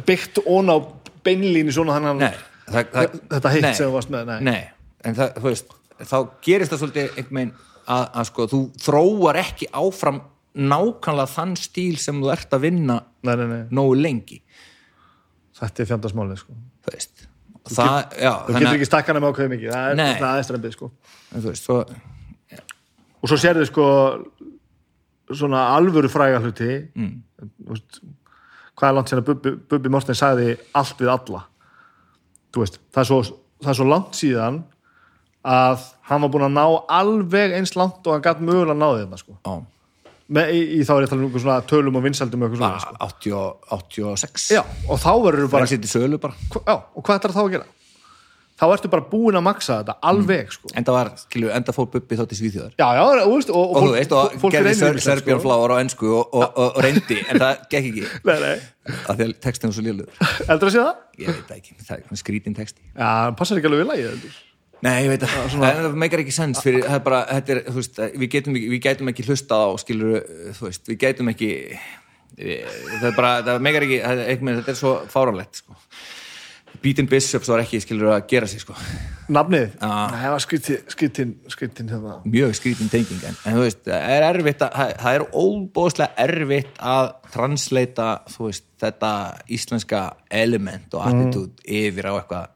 byggt 0.08 0.42
ón 0.46 0.72
á 0.72 0.78
beinlíni 1.26 1.74
svona 1.76 1.98
þannig 1.98 2.38
það, 2.70 3.18
þetta 3.34 3.54
hitt 3.56 3.66
nei, 3.66 3.74
sem 3.78 3.90
þú 3.90 3.96
varst 3.98 4.14
með 4.14 4.30
nei. 4.32 4.38
nei, 4.46 4.62
en 5.06 5.18
það, 5.18 5.34
þú 5.42 5.50
veist 5.50 5.76
þá 6.06 6.16
gerist 6.46 6.74
það 6.74 6.82
svolítið 6.84 7.10
einhvern 7.10 7.40
veginn 7.40 7.52
að, 7.86 8.06
að 8.06 8.30
sko, 8.30 8.48
þú 8.52 8.62
þróar 8.86 9.42
ekki 9.42 9.70
áfram 9.76 10.22
nákvæmlega 10.56 11.34
þann 11.34 11.58
stíl 11.60 11.98
sem 12.02 12.22
þú 12.24 12.32
ert 12.34 12.56
að 12.56 12.66
vinna 12.70 13.02
Nei, 13.26 13.36
nei, 13.36 13.46
nei. 13.52 13.62
nógu 13.76 13.98
lengi 14.00 14.40
þetta 15.60 15.84
er 15.84 15.90
fjandasmálið 15.92 16.42
sko. 16.42 16.58
þú 16.86 16.96
veist 16.96 17.26
og 17.66 17.72
það, 17.74 17.96
já, 18.22 18.32
þú 18.46 18.58
getur 18.58 18.74
ekki 18.74 18.90
stakkana 18.90 19.22
með 19.22 19.32
ákveð 19.34 19.54
mikið 19.56 19.74
það 19.74 20.04
er, 20.04 20.28
er 20.32 20.46
strempið 20.50 20.76
sko. 20.76 20.92
en 21.32 21.46
veist, 21.48 21.70
svo, 21.70 21.80
og 23.22 23.32
svo 23.32 23.40
sérðu 23.42 23.66
sko 23.70 23.88
svona 25.32 25.66
alvöru 25.74 26.12
fræga 26.12 26.44
hluti 26.44 26.70
mm. 26.94 27.16
veist, 27.72 28.00
hvað 28.76 28.92
er 28.92 28.98
langt 29.00 29.12
sinna 29.12 29.26
Bubbi, 29.26 29.56
Bubbi 29.72 29.92
Morten 29.92 30.18
sagði 30.18 30.54
allt 30.78 31.02
við 31.02 31.12
alla 31.16 31.46
veist, 32.56 32.80
það 32.94 33.02
er 33.02 33.10
svo 33.10 33.20
það 33.64 33.72
er 33.72 33.80
svo 33.80 33.88
langt 33.90 34.18
síðan 34.18 34.64
að 35.46 35.86
hann 36.10 36.24
var 36.24 36.32
búin 36.34 36.48
að 36.48 36.56
ná 36.58 36.66
alveg 37.00 37.54
eins 37.58 37.76
langt 37.78 38.06
og 38.06 38.16
hann 38.16 38.26
gætt 38.26 38.42
mögulega 38.42 38.74
að 38.74 38.82
náði 38.82 39.02
þetta 39.04 39.20
sko. 39.22 39.38
Já, 39.38 39.54
Með, 40.26 40.52
í, 40.58 40.62
í 40.80 40.82
þá 40.82 40.92
er 40.96 41.04
ég 41.04 41.06
að 41.06 41.12
tala 41.12 41.22
um 41.22 41.26
einhver 41.28 41.42
svona 41.44 41.62
tölum 41.70 41.98
og 42.00 42.04
vinsaldum 42.08 42.42
og 42.42 42.48
eitthvað 42.50 42.62
svona 42.64 42.80
sko. 42.82 42.94
bara 42.98 43.10
80, 43.14 43.34
og- 43.38 43.74
86 43.78 44.46
já, 44.56 44.62
og 44.90 44.98
þá 44.98 45.12
verður 45.22 45.50
bara 45.52 45.52
bara 45.60 45.70
sitt 45.70 45.86
í 45.86 45.92
sölu 45.92 46.18
bara 46.18 46.34
já, 46.66 46.76
og 46.82 47.04
hvað 47.06 47.20
ætlar 47.20 47.36
þá 47.36 47.42
að 47.44 47.52
gera? 47.54 47.68
þá 48.56 48.66
ertu 48.72 48.90
bara 48.90 49.04
búin 49.12 49.36
að 49.38 49.44
maksa 49.46 49.78
þetta 49.84 49.96
alveg 50.10 50.52
sko. 50.56 50.72
enda 50.80 50.96
var, 50.96 51.12
skilju, 51.20 51.52
enda 51.52 51.76
fór 51.76 51.90
Bubbi 51.92 52.18
þátt 52.18 52.34
í 52.34 52.40
Svíþjóðar 52.40 52.74
já, 52.80 52.88
já, 52.96 53.04
og, 53.26 53.36
veist, 53.36 53.52
og, 53.52 53.76
og 53.76 53.84
þú 53.86 53.92
veist, 53.98 54.16
og 54.16 54.36
fólk 54.42 54.56
gerði 54.56 54.74
Serbian 54.80 55.38
sko. 55.38 55.44
flower 55.44 55.76
á 55.76 55.78
ennsku 55.84 56.10
og, 56.10 56.34
og, 56.34 56.48
og, 56.48 56.72
og 56.72 56.82
reyndi, 56.88 57.20
en 57.30 57.44
það 57.44 57.62
gekk 57.70 57.92
ekki 57.92 58.08
nei, 58.32 58.40
nei, 58.48 58.56
af 58.96 59.14
því 59.20 59.28
að 59.28 59.38
textin 59.46 59.70
var 59.70 59.78
svo 59.78 59.86
lélur 59.86 60.26
heldur 60.50 60.72
að 60.72 60.76
sé 60.80 60.88
það? 60.88 61.06
ég 61.22 61.30
veit 61.36 61.48
það 61.52 61.62
ekki, 61.62 61.78
það 61.86 61.96
er 62.02 62.24
skrítin 62.24 62.58
texti 62.58 62.82
já, 62.96 63.12
við. 64.76 64.88
Nei, 64.88 65.04
ég 65.04 65.10
veit 65.10 65.24
að 65.24 65.36
það 65.56 65.96
meikar 66.04 66.20
ekki 66.26 66.36
sens 66.36 66.62
fyrir, 66.64 66.84
það 66.86 66.98
er 67.00 67.06
bara, 67.08 67.22
þetta 67.32 67.56
er, 67.56 67.62
þú 67.70 67.76
veist, 67.80 68.02
við 68.20 68.30
getum, 68.36 68.56
ekki- 68.60 68.72
við 68.76 68.82
gætum 68.86 69.10
ekki 69.14 69.26
hlusta 69.30 69.56
á, 69.56 69.68
skilur, 69.82 70.20
þú 70.60 70.68
veist, 70.68 70.84
við 70.92 70.98
gætum 71.06 71.32
ekki 71.32 71.52
það 72.36 73.08
er 73.10 73.16
bara, 73.16 73.34
það 73.48 73.64
meikar 73.64 73.86
ekki 73.88 74.02
það 74.04 74.22
einhvern, 74.28 74.60
þetta 74.62 74.74
er 74.76 74.80
svo 74.82 74.94
fáránlegt, 75.14 75.62
sko 75.64 75.78
Beatin 76.84 77.08
Bishops 77.08 77.48
var 77.48 77.62
ekki, 77.64 77.80
skilur, 77.80 78.10
að 78.12 78.26
gera 78.28 78.48
sig, 78.52 78.60
sko 78.60 78.76
nafnið, 79.32 79.70
Já. 79.80 79.92
Það 80.12 80.34
var 80.34 80.44
skritin 80.44 80.82
skritin, 80.92 81.30
skritin 81.50 81.88
hérna. 81.90 82.18
mjög 82.28 82.52
skrítin 82.60 82.92
tenging, 82.92 83.22
en, 83.26 83.38
en 83.48 83.56
þú 83.56 83.64
veist, 83.64 83.80
það 83.88 84.10
er 84.18 84.26
erfitt 84.28 84.66
að, 84.68 84.76
það, 85.00 85.16
er 85.16 85.26
óbóðslega 85.32 86.26
erfitt 86.28 86.82
að 86.92 87.08
transleita, 87.34 88.10
þú 88.36 88.50
veist, 88.50 88.68
þetta 88.84 89.14
íslenska 89.56 90.04
element 90.44 90.94
og 91.00 91.08
attitude 91.08 91.64
yfir 91.80 92.12
á 92.12 92.14
eitthvað, 92.20 92.52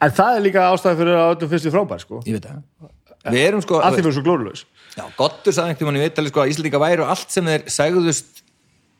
en 0.00 0.16
það 0.16 0.38
er 0.38 0.44
líka 0.46 0.66
ástæði 0.70 1.00
fyrir 1.02 1.18
að 1.18 1.32
öllum 1.34 1.52
finnst 1.52 1.66
því 1.68 1.74
frábær 1.74 2.02
sko. 2.02 2.22
ég 2.26 2.38
veit 2.38 2.48
það. 2.48 2.90
Við 3.26 3.42
erum 3.42 3.62
sko, 3.64 3.78
að 3.82 3.96
því 3.96 4.02
fyrir 4.04 4.14
svo 4.14 4.26
glórulegs 4.26 4.66
Já, 4.96 5.04
Gottur 5.18 5.52
sagði 5.52 5.74
einhvern 5.74 5.90
veginn 5.90 6.00
í 6.00 6.08
vitali 6.08 6.30
sko 6.32 6.40
að 6.40 6.50
Íslandinga 6.52 6.80
væru 6.80 7.04
allt 7.04 7.32
sem 7.34 7.48
þeir 7.50 7.64
segðust 7.68 8.38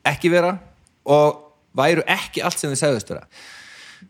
ekki 0.06 0.28
vera 0.32 0.56
og 1.08 1.38
væru 1.76 2.04
ekki 2.10 2.42
allt 2.44 2.60
sem 2.60 2.72
þeir 2.72 2.80
segðust 2.82 3.12
vera. 3.14 3.24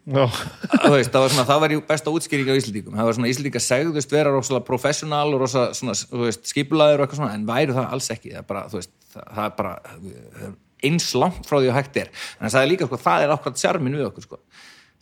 Veist, 0.07 1.13
það 1.15 1.23
var 1.23 1.31
svona, 1.31 1.47
það 1.47 1.61
var 1.63 1.75
jú 1.77 1.83
besta 1.87 2.13
útskýring 2.15 2.51
á 2.51 2.59
Íslandingum, 2.59 2.97
það 2.99 3.09
var 3.09 3.17
svona 3.19 3.31
Íslandinga 3.31 3.63
segðust 3.63 4.15
vera 4.15 4.33
rosalega 4.35 4.67
professional 4.67 5.29
og 5.31 5.45
rosa 5.45 5.69
svona, 5.79 5.95
þú 5.95 6.25
veist, 6.25 6.43
skipulaður 6.51 7.03
og 7.03 7.07
eitthvað 7.07 7.21
svona, 7.23 7.39
en 7.39 7.47
væru 7.47 7.77
það 7.77 7.95
alls 7.97 8.11
ekki. 8.17 8.33
Það 8.35 8.43
er 8.43 8.49
bara, 8.51 8.63
þú 8.73 8.81
veist, 8.81 8.95
það, 9.15 9.43
er 9.45 9.55
bara 9.61 9.75
það 9.87 10.47
er 10.49 10.55
eins 10.91 11.09
langt 11.17 11.47
frá 11.47 11.57
því 11.61 11.71
að 11.71 11.79
hægt 11.79 12.01
er. 12.03 12.11
En 12.41 12.51
það 12.51 12.65
er 12.65 12.73
líka, 12.73 12.91
sko, 12.91 12.99
það 13.07 13.27
er 13.27 13.35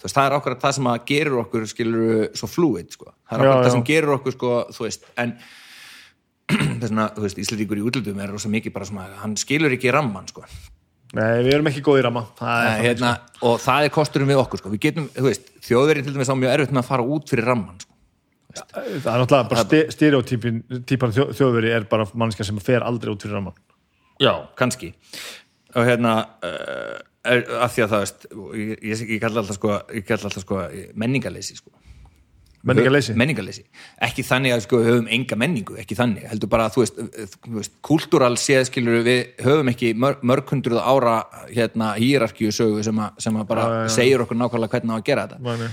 sko 0.05 0.11
veist, 0.11 0.17
það 0.19 0.27
er 0.29 0.37
okkur 0.37 0.57
það 0.61 0.75
sem 0.77 0.89
að 0.91 1.05
gerur 1.09 1.39
okkur 1.45 1.67
skilur 1.71 2.25
svo 2.37 2.49
fluid, 2.51 2.91
sko 2.93 3.09
það 3.09 3.39
er 3.39 3.45
Já, 3.45 3.51
okkur 3.51 3.57
já. 3.57 3.65
það 3.65 3.75
sem 3.75 3.85
gerur 3.89 4.17
okkur, 4.19 4.35
sko, 4.37 4.51
þú 4.77 4.85
veist 4.85 5.07
en 5.25 5.35
þess 6.53 6.91
vegna, 6.91 7.07
þú 7.17 7.25
veist, 7.25 7.39
Íslandingur 7.41 7.81
í 7.81 7.85
útlöldum 7.89 8.21
er 8.21 8.33
rosa 8.35 8.51
mikið 8.53 8.75
bara 8.75 8.89
svona, 8.89 9.07
hann 9.23 9.37
skilur 9.41 9.73
ekki 9.73 9.93
ramman, 9.95 10.29
sko 10.29 10.45
nei, 11.15 11.41
við 11.47 11.55
erum 11.57 11.71
ekki 11.71 11.85
góðir 11.87 12.05
ramma 12.09 12.27
það 12.37 12.67
er 12.67 12.69
Nei, 12.75 12.85
hérna, 12.89 13.15
og 13.49 13.57
það 13.65 13.87
er 13.87 13.95
kosturum 13.95 14.29
við 14.29 14.43
okkur 14.43 14.61
sko. 14.61 14.73
við 14.75 14.83
getum, 14.89 15.09
þú 15.15 15.25
veist, 15.31 15.49
þjóðverið 15.65 16.09
til 16.09 16.15
dæmis 16.19 16.33
á 16.33 16.37
mjög 16.37 16.55
erfitt 16.59 16.75
með 16.75 16.83
að 16.83 16.89
fara 16.91 17.09
út 17.17 17.33
fyrir 17.33 17.49
ramman 17.49 17.79
sko. 17.81 17.95
sko. 18.59 18.67
það 18.75 19.09
er 19.15 19.23
náttúrulega 19.23 19.49
bara 19.55 19.65
sti, 19.65 19.83
stereotypin 19.95 20.61
típan 20.91 21.15
þjó, 21.17 21.29
þjóðveri 21.39 21.73
er 21.79 21.89
bara 21.89 22.09
mannskja 22.13 22.49
sem 22.51 22.61
fer 22.61 22.85
aldrei 22.85 23.15
út 23.15 23.25
fyrir 23.25 23.39
ramman 23.39 23.57
já, 24.21 24.35
kannski 24.59 24.93
og 25.75 25.89
hérna 25.89 26.17
uh, 26.45 26.99
af 27.25 27.73
því 27.75 27.85
að 27.87 27.95
það 27.95 28.03
veist, 28.05 28.27
ég, 28.61 28.75
ég, 28.91 29.03
ég 29.15 29.21
kalla 29.23 29.41
alltaf 29.43 29.57
sko, 29.59 29.79
kalla 30.09 30.29
alltaf 30.29 30.43
sko 30.45 30.61
menningarleysi 31.01 31.57
sko. 31.57 31.71
menningarleysi 32.65 33.13
menningarleysi, 33.21 33.63
ekki 34.07 34.23
þannig 34.25 34.55
að 34.55 34.63
sko, 34.65 34.79
við 34.81 34.87
höfum 34.91 35.09
enga 35.13 35.37
menningu, 35.41 35.75
ekki 35.83 35.97
þannig, 35.99 36.23
heldur 36.31 36.49
bara 36.53 36.67
að 36.71 36.77
þú 36.79 36.83
veist, 36.85 37.01
þú 37.45 37.55
veist 37.59 37.75
kultúral 37.85 38.35
séð 38.41 38.63
skilur 38.71 39.03
við 39.05 39.21
höfum 39.45 39.69
ekki 39.75 39.91
mörg, 40.01 40.23
mörg 40.25 40.49
hundruð 40.55 40.81
ára 40.81 41.17
hérna 41.51 41.91
hýrarkíu 42.01 42.53
sögu 42.57 42.81
sem, 42.87 42.97
að- 43.05 43.21
sem 43.21 43.37
að 43.37 43.49
bara 43.53 43.67
já, 43.69 43.75
já. 43.85 43.89
segir 43.99 44.25
okkur 44.25 44.41
nákvæmlega 44.41 44.79
hvernig 44.79 44.97
á 44.97 44.99
að 45.01 45.05
gera 45.11 45.27
þetta 45.29 45.41
Mæni. 45.45 45.69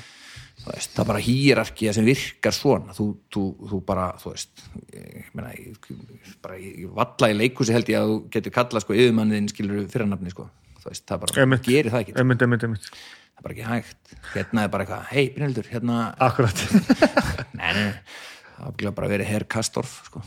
þú 0.61 0.67
veist, 0.73 0.91
það 0.95 1.03
er 1.05 1.09
bara 1.13 1.25
hýrarkía 1.29 1.93
sem 1.95 2.05
virkar 2.11 2.53
svona 2.59 2.93
þú, 2.99 3.07
þú, 3.33 3.43
þú 3.71 3.79
bara, 3.87 4.09
þú 4.19 4.33
veist 4.35 4.65
ég 4.91 5.31
meina, 5.33 5.53
ég, 5.55 5.91
bara 6.43 6.59
valla 6.99 7.31
í 7.31 7.37
leikhúsi 7.39 7.71
held 7.71 7.87
ég 7.95 8.01
að 8.03 8.11
þú 8.11 8.17
getur 8.35 8.51
kallað 8.59 8.83
sko 8.83 8.99
yfirmanniðin 8.99 9.47
skilur 9.55 9.87
fyrirnafni 9.87 10.35
sko 10.35 10.49
veist, 10.89 11.05
það 11.09 11.19
bara, 11.25 11.41
Einmitt. 11.43 11.63
gerir 11.67 11.91
það 11.91 12.01
ekki 12.03 12.13
það 12.15 12.19
einmitt, 12.23 12.41
einmitt, 12.45 12.63
einmitt 12.63 12.85
er 12.91 13.43
bara 13.45 13.53
ekki 13.55 13.67
hægt, 13.69 14.15
hérna 14.35 14.63
er 14.63 14.71
bara 14.73 14.85
eitthvað 14.85 15.05
hei 15.11 15.25
Brynhildur, 15.35 15.67
hérna, 15.71 15.97
akkurat 16.27 16.63
nei, 17.59 17.93
það 18.57 18.85
er 18.87 18.95
bara 18.99 19.11
verið 19.11 19.31
herr 19.31 19.43
Kastorf 19.49 19.97
sko. 20.07 20.21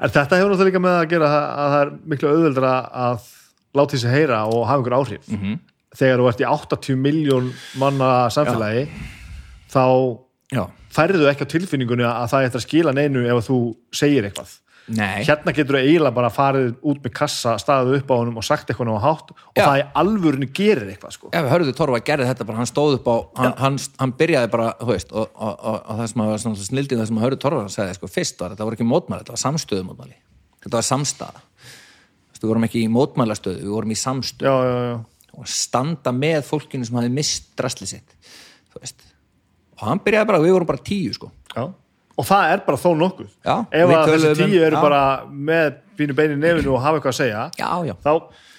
þetta 0.00 0.24
hefur 0.38 0.52
náttúrulega 0.54 0.70
líka 0.70 0.82
með 0.86 0.98
að 1.00 1.08
gera 1.14 1.30
að 1.34 1.74
það 1.74 1.80
er 1.84 1.92
miklu 2.14 2.32
auðveldra 2.34 2.72
að 3.06 3.28
láta 3.78 3.94
þessi 3.96 4.10
heyra 4.14 4.42
og 4.50 4.64
hafa 4.66 4.78
einhver 4.80 4.96
áhrif 4.98 5.28
Mhm. 5.30 5.40
-hmm. 5.44 5.58
þegar 5.96 6.18
þú 6.22 6.28
ert 6.30 6.40
í 6.40 6.46
80 6.46 6.96
miljón 6.96 7.52
manna 7.78 8.10
samfélagi 8.30 8.88
þá 9.70 9.84
já, 10.54 10.64
færðu 10.90 11.28
ekki 11.30 11.44
á 11.46 11.52
tilfinningunni 11.54 12.04
að 12.06 12.28
það 12.32 12.44
er 12.46 12.50
að 12.58 12.64
skila 12.66 12.92
neinu 12.94 13.26
ef 13.30 13.46
þú 13.50 13.58
segir 13.94 14.24
eitthvað 14.26 14.50
nei. 14.96 15.22
Hérna 15.26 15.52
getur 15.54 15.76
þú 15.76 15.80
eiginlega 15.80 16.14
bara 16.16 16.30
farið 16.32 16.70
út 16.90 17.00
með 17.04 17.12
kassa 17.16 17.54
staðið 17.60 17.98
upp 18.00 18.12
á 18.12 18.14
honum 18.16 18.40
og 18.40 18.46
sagt 18.46 18.70
eitthvað 18.70 18.92
á 18.96 19.04
hátt 19.04 19.32
og 19.32 19.58
Já. 19.58 19.62
það 19.62 19.80
í 19.80 19.84
alvörunni 20.02 20.48
gerir 20.56 20.90
eitthvað 20.92 21.14
sko. 21.16 21.30
ef 21.36 21.50
hörðu 21.52 21.74
Torfa 21.78 22.00
gerði 22.06 22.28
þetta 22.30 22.46
bara, 22.48 22.60
hann 22.60 22.70
stóð 22.70 22.96
upp 22.98 23.10
á 23.10 23.16
hann, 23.40 23.54
hann, 23.60 23.78
hann 24.02 24.14
byrjaði 24.20 24.52
bara, 24.54 24.70
þú 24.80 24.88
veist 24.92 25.12
og, 25.14 25.28
og, 25.34 25.52
og, 25.54 25.76
og 25.80 26.00
það 26.00 26.10
sem 26.12 26.24
að 26.24 26.32
svona 26.44 26.68
snildið 26.68 27.02
það 27.02 27.10
sem 27.10 27.20
að 27.20 27.26
hörðu 27.26 27.40
Torfa 27.44 27.66
sagði, 27.74 27.98
sko, 27.98 28.10
fyrst 28.16 28.42
var 28.42 28.54
þetta 28.54 28.68
voru 28.68 28.78
ekki 28.78 28.88
mótmæli 28.90 29.24
þetta 29.24 29.36
var 29.36 29.42
samstöðumótmæli, 29.44 30.16
þetta 30.64 30.76
var 30.76 30.88
samstaða. 30.90 31.44
Veist, 32.30 32.42
við 32.42 32.50
vorum 32.50 32.66
ekki 32.66 32.84
í 32.84 32.90
mótmælastöðu 32.90 33.62
við 33.64 33.76
vorum 33.76 33.94
í 33.94 34.00
samstöðu. 34.00 34.50
Já, 34.50 34.70
já, 34.70 34.90
já. 34.90 35.30
og 35.40 35.50
standa 35.50 36.14
með 36.16 36.42
fólkinu 36.48 36.88
sem 36.88 36.98
hafi 36.98 37.12
mist 37.14 37.52
drasli 37.58 37.88
sitt 37.90 38.16
þú 38.70 38.82
veist. 38.82 39.06
Og 39.80 39.86
hann 39.88 40.02
byrjaði 40.04 40.28
bara, 40.28 40.42
við 40.42 40.54
vorum 40.56 40.68
bara 40.68 40.82
tíu 40.84 41.14
sko. 41.16 41.30
Já 41.54 41.70
og 42.20 42.26
það 42.28 42.52
er 42.54 42.62
bara 42.66 42.80
þó 42.80 42.90
nokkuð. 43.00 43.30
Já, 43.46 43.54
ef 43.72 43.94
þessi 44.10 44.30
um- 44.30 44.40
tíu 44.40 44.60
eru 44.66 44.76
já. 44.76 44.82
bara 44.84 45.02
með 45.30 45.80
bínu 46.00 46.16
beinu 46.16 46.36
í 46.36 46.40
nefinu 46.40 46.74
og 46.74 46.84
hafa 46.84 47.00
eitthvað 47.00 47.14
að 47.14 47.20
segja 47.20 47.42
já, 47.60 47.68
já. 47.88 47.94
þá 48.04 48.12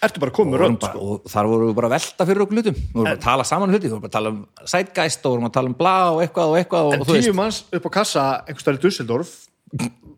ertu 0.05 0.21
bara 0.23 0.33
komið 0.37 0.61
rönd 0.61 0.85
sko. 0.85 0.99
og 1.01 1.29
þar 1.29 1.49
vorum 1.51 1.69
við 1.69 1.77
bara 1.77 1.91
velta 1.93 2.27
fyrir 2.29 2.45
okkur 2.45 2.57
hlutum. 2.57 2.79
Við 2.79 2.95
vorum 2.95 3.09
bara 3.09 3.17
að 3.17 3.23
tala 3.25 3.45
saman 3.47 3.73
hluti, 3.73 3.85
við 3.85 3.93
vorum 3.95 4.03
bara 4.05 4.11
að 4.11 4.17
tala 4.17 4.33
um 4.33 4.39
sætgæst 4.73 5.25
og 5.25 5.35
vorum 5.35 5.47
að 5.49 5.55
tala 5.57 5.71
um 5.71 5.77
bla 5.77 5.95
og 6.11 6.23
eitthvað 6.25 6.53
og 6.53 6.57
eitthvað 6.61 6.89
og, 6.89 6.93
en 6.93 7.05
og 7.05 7.11
tíu 7.11 7.33
manns 7.37 7.63
upp 7.71 7.87
á 7.87 7.91
kassa 7.97 8.25
einhvers 8.47 8.77
í 8.77 8.83
Dusseldorf 8.85 9.37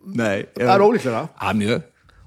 Nei, 0.03 0.43
það 0.57 0.73
er 0.73 0.83
ólíklega 0.83 1.21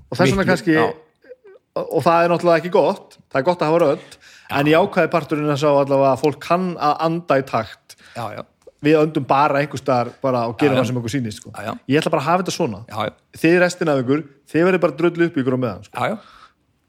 og 0.06 0.16
þess 0.16 0.30
vegna 0.30 0.46
kannski 0.46 0.76
og, 0.78 2.00
það 2.00 2.20
er 2.22 2.30
náttúrulega 2.32 2.60
ekki 2.62 2.72
gott 2.72 3.18
það 3.28 3.40
er 3.40 3.46
gott 3.50 3.64
að 3.64 3.72
hafa 3.72 3.82
rönd 3.82 4.16
en 4.54 4.70
í 4.70 4.76
ákvæði 4.76 5.12
parturinn 5.12 5.52
að 5.52 6.20
fólk 6.22 6.38
kann 6.42 6.74
að 6.78 6.94
anda 7.06 7.40
í 7.40 7.44
takt. 7.46 7.96
Já, 8.14 8.24
já, 8.36 8.42
við 8.82 8.96
öndum 9.00 9.24
bara 9.26 9.58
einhvers 9.62 9.80
staðar 9.80 10.10
bara 10.22 10.46
og 10.48 10.58
já. 10.60 10.68
það 10.74 10.84
sem 10.86 10.96
okkur 10.96 11.10
sýnist 11.10 11.38
sko. 11.40 11.50
Ég 11.88 11.98
ætla 12.00 12.10
bara 12.12 12.22
að 12.22 12.26
hafa 12.28 12.42
þetta 12.42 12.52
svona 12.56 12.80
já, 12.88 12.98
já, 13.06 13.12
þið 13.40 13.58
restin 13.62 13.88
af 13.88 14.02
ykkur, 14.02 14.22
þið 14.52 14.64
verður 14.68 14.80
bara 14.84 14.96
drullu 15.00 15.26
upp 15.26 15.36
ykkur 15.36 15.56
á 15.56 15.58
meðan 15.64 15.84
sko. 15.84 15.96
já, 15.96 16.08
já. 16.08 16.16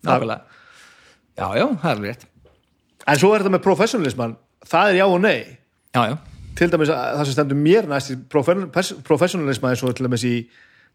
nákvæmlega 0.04 0.42
já, 1.38 1.48
já, 1.58 1.66
það 1.82 1.92
er 1.92 2.02
rétt 2.08 2.26
en 3.08 3.18
svo 3.22 3.34
er 3.34 3.40
þetta 3.46 3.54
með 3.56 3.64
professionalisman 3.64 4.36
það 4.68 4.90
er 4.92 4.96
já 5.00 5.06
og 5.08 5.22
nei 5.22 5.40
já, 5.96 6.02
já, 6.12 6.18
til 6.58 6.70
dæmis 6.74 6.90
að 6.90 7.18
það 7.18 7.26
sem 7.30 7.34
stendur 7.38 7.58
mér 7.62 7.88
næst 7.88 8.12
í 8.12 8.16
profe- 8.30 8.68
pers- 8.74 8.96
professionalisma 9.08 9.72
er 9.72 9.76
svo 9.80 9.92
til 9.96 10.06
dæmis 10.10 10.24
í 10.28 10.36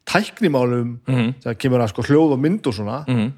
tæknimálum 0.05 0.99
Mhm. 1.09 1.35
það 1.45 1.59
kemur 1.59 1.81
að 1.85 1.89
sko 1.95 2.03
hljóð 2.03 2.33
og 2.37 2.39
mynd 2.43 2.67
og 2.67 2.75
svona 2.75 3.05
mm 3.09 3.15
-hmm. 3.17 3.33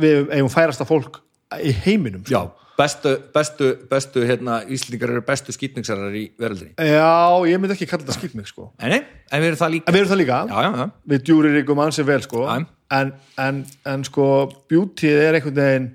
við 0.00 0.30
eigum 0.34 0.48
færasta 0.50 0.84
fólk 0.84 1.20
í 1.62 1.72
heiminum 1.72 2.24
sko. 2.26 2.34
já 2.34 2.50
bestu, 2.80 3.12
bestu, 3.34 3.70
bestu 3.90 4.24
hérna, 4.26 4.60
Íslendingar 4.72 5.12
eru 5.14 5.22
bestu 5.26 5.54
skýtningsarar 5.54 6.16
í 6.16 6.26
veröldinni. 6.40 6.74
Já, 6.80 7.12
ég 7.50 7.60
myndi 7.60 7.76
ekki 7.76 7.88
kalla 7.90 8.06
þetta 8.06 8.16
skýtmig 8.18 8.48
sko. 8.50 8.70
en 8.80 8.94
nei, 8.96 9.00
en 9.30 9.44
við 9.44 9.52
erum 9.52 9.60
það 9.60 9.74
líka. 9.76 9.94
Erum 9.94 10.10
það 10.10 10.22
líka. 10.22 10.40
Já, 10.48 10.58
já, 10.64 10.70
já, 10.80 10.86
við 11.12 11.24
djúrir 11.28 11.60
ykkur 11.62 11.78
mann 11.78 11.94
sem 11.94 12.08
vel 12.08 12.20
sko. 12.24 12.46
En, 12.90 13.12
en, 13.38 13.64
en 13.86 14.06
sko 14.08 14.26
beautyð 14.70 15.20
er 15.28 15.38
einhvern 15.38 15.60
veginn 15.60 15.90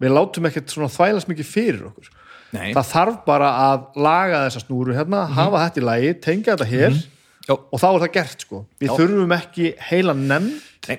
við 0.00 0.16
látum 0.16 0.48
ekkert 0.48 0.72
svona 0.72 0.90
þvælast 0.90 1.30
mikið 1.30 1.48
fyrir 1.48 1.86
okkur. 1.90 2.10
Nei. 2.50 2.72
Það 2.74 2.88
þarf 2.90 3.18
bara 3.28 3.50
að 3.68 3.82
laga 4.02 4.42
þessa 4.48 4.64
snúru 4.64 4.96
hérna, 4.96 5.26
hafa 5.36 5.66
þetta 5.68 5.80
í 5.82 5.86
lagi, 5.86 6.14
tengja 6.24 6.56
þetta 6.56 6.70
hér 6.70 6.96
já, 7.46 7.54
og 7.54 7.76
þá 7.78 7.86
er 7.90 8.00
það 8.04 8.12
gert 8.16 8.46
sko. 8.46 8.62
Við 8.80 8.90
Já. 8.90 8.94
þurfum 8.98 9.34
ekki 9.36 9.68
heila 9.90 10.16
nefn 10.18 10.50
nei, 10.88 10.98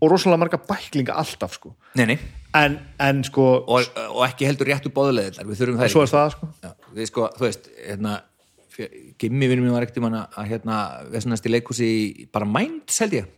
og 0.00 0.10
rosalega 0.12 0.40
marga 0.42 0.60
bæklinga 0.68 1.16
alltaf 1.16 1.56
sko. 1.56 1.74
Nei, 1.98 2.06
nei. 2.12 2.18
En, 2.56 2.78
en 3.02 3.22
sko, 3.26 3.44
og, 3.68 3.98
og 4.10 4.22
ekki 4.26 4.48
heldur 4.48 4.70
réttu 4.70 4.92
bóðulegðar 4.94 5.48
við 5.48 5.60
þurfum 5.60 5.80
það 5.80 5.96
er 6.02 6.12
það 6.12 6.32
sko. 6.34 6.50
Já, 6.64 6.70
við 6.96 7.10
sko, 7.10 7.28
þú 7.36 7.46
veist, 7.48 7.70
hérna 7.84 8.18
Gimmi 9.16 9.48
vinnum 9.48 9.64
mér 9.64 9.72
var 9.72 9.86
ekkert 9.86 10.02
um 10.02 10.06
hana 10.10 10.26
að 10.36 10.50
hérna, 10.50 10.76
vesenast 11.08 11.46
í 11.48 11.52
leikhúsi 11.52 11.86
í 11.88 12.26
bara 12.32 12.44
mænt, 12.48 12.92
held 13.00 13.14
ég. 13.16 13.30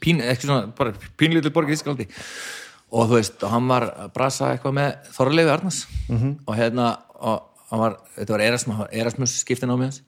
Pín, 0.00 0.22
ekki 0.24 0.48
svona, 0.48 0.70
bara 0.76 0.94
pínlítil 1.20 1.52
borg 1.52 1.68
í 1.68 1.76
Ískaldi 1.76 2.06
og 2.90 3.10
þú 3.10 3.18
veist, 3.18 3.36
og 3.44 3.52
hann 3.52 3.68
var 3.70 3.86
að 3.90 4.12
brasa 4.14 4.52
eitthvað 4.54 4.76
með 4.78 5.10
Þorleifi 5.14 5.52
Arnars. 5.52 5.80
-hmm. 6.08 6.32
og 6.46 6.56
hérna, 6.56 6.86
og 7.20 7.66
hann 7.70 7.82
var 7.84 7.96
þetta 8.16 8.32
var 8.32 8.44
Erasmus, 8.46 8.86
Erasmus 8.90 9.36
skiptin 9.42 9.70
á 9.70 9.76
með 9.76 9.90
hans 9.90 10.02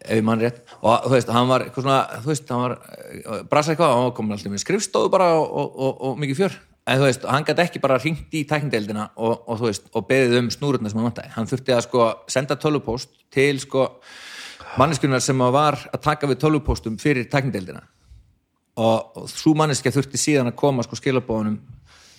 ef 0.00 0.22
mann 0.24 0.42
rétt. 0.42 0.62
Og 0.80 1.08
þú 1.08 1.12
veist, 1.16 1.32
hann 1.34 1.50
var 1.50 1.66
eitthvað 1.66 1.86
svona 1.86 2.20
þú 2.22 2.32
veist, 2.32 2.52
hann 2.52 2.64
var 2.64 2.76
eh, 2.76 3.42
brasa 3.50 3.74
eitthvað 3.74 3.98
var 4.02 4.14
komin 4.16 4.36
alltaf 4.36 4.52
með 4.52 4.64
skrifstofu 4.64 5.12
bara 5.12 5.32
og, 5.38 5.46
og, 5.46 5.76
og, 5.76 6.04
og 6.10 6.20
mikið 6.22 6.40
fjör. 6.42 6.58
En 6.86 7.00
þú 7.00 7.08
veist, 7.08 7.26
hann 7.26 7.46
gæti 7.46 7.64
ekki 7.64 7.82
bara 7.82 7.98
hringt 7.98 8.36
í 8.36 8.44
tæknindeildina 8.46 9.08
og, 9.16 9.42
og 9.50 9.58
þú 9.58 9.68
veist, 9.70 9.90
og 9.92 10.06
beðið 10.06 10.38
um 10.44 10.52
snúrutna 10.54 10.92
sem 10.92 11.00
hann 11.00 11.08
vantaði, 11.08 11.32
hann 11.34 11.50
þurfti 11.50 11.74
að 11.74 11.84
sko 11.88 12.06
senda 12.30 12.56
tölvupóst 12.62 13.10
til 13.34 13.58
sko 13.58 13.88
manneskunar 14.78 15.24
sem 15.24 15.42
var 15.56 15.80
að 15.90 16.02
taka 16.04 16.30
við 16.30 16.44
tölvupóstum 16.44 17.00
fyrir 17.02 17.26
tæknindeildina 17.32 17.82
og, 18.76 19.16
og 19.18 19.26
svo 19.32 19.54
manneskja 19.58 19.94
þurfti 19.94 20.20
síðan 20.20 20.52
að 20.52 20.58
koma 20.60 20.84
sko 20.86 20.98
skilabóðunum 21.00 21.58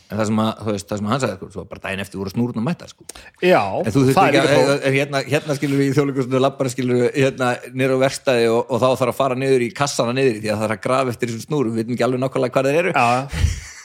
en 0.07 0.19
það 0.19 0.29
sem, 0.29 0.39
að, 0.39 0.61
veist, 0.69 0.87
það 0.87 0.99
sem 0.99 1.09
hann 1.11 1.21
sagði 1.23 1.49
sko, 1.51 1.63
bara 1.67 1.83
daginn 1.83 2.03
eftir 2.03 2.21
voru 2.21 2.31
snúrun 2.31 2.61
að 2.61 2.65
mæta 2.67 2.87
sko. 2.87 3.05
Já, 3.43 3.59
en 3.59 3.91
þú 3.91 4.03
þurfti 4.05 4.15
það 4.15 4.27
ekki 4.27 4.39
er 4.39 4.47
að, 4.47 4.61
að, 4.71 4.71
að 4.77 4.97
hérna, 4.97 5.21
hérna 5.27 5.57
skilur 5.57 5.81
við 5.81 5.89
í 5.89 5.95
þjóðleikusinu 5.97 6.41
lappara 6.43 6.71
skilur 6.71 7.01
við 7.01 7.17
hérna 7.17 7.49
niður 7.73 7.95
á 7.95 8.03
verstaði 8.05 8.49
og, 8.53 8.61
og 8.71 8.83
þá 8.83 8.87
þarf 8.87 9.11
að 9.11 9.19
fara 9.19 9.39
niður 9.43 9.65
í 9.67 9.69
kassana 9.75 10.15
niður 10.15 10.39
því 10.39 10.53
að 10.53 10.61
það 10.61 10.67
er 10.69 10.75
að 10.77 10.83
grafa 10.87 11.13
eftir 11.15 11.33
þessum 11.33 11.45
snúrum. 11.47 11.75
Við 11.75 11.83
veitum 11.83 11.97
ekki 11.97 12.07
alveg 12.07 12.23
nákvæmlega 12.23 12.55
hvað 12.55 12.69
þeir 12.71 12.79
eru. 12.81 12.95
Já, 12.95 13.07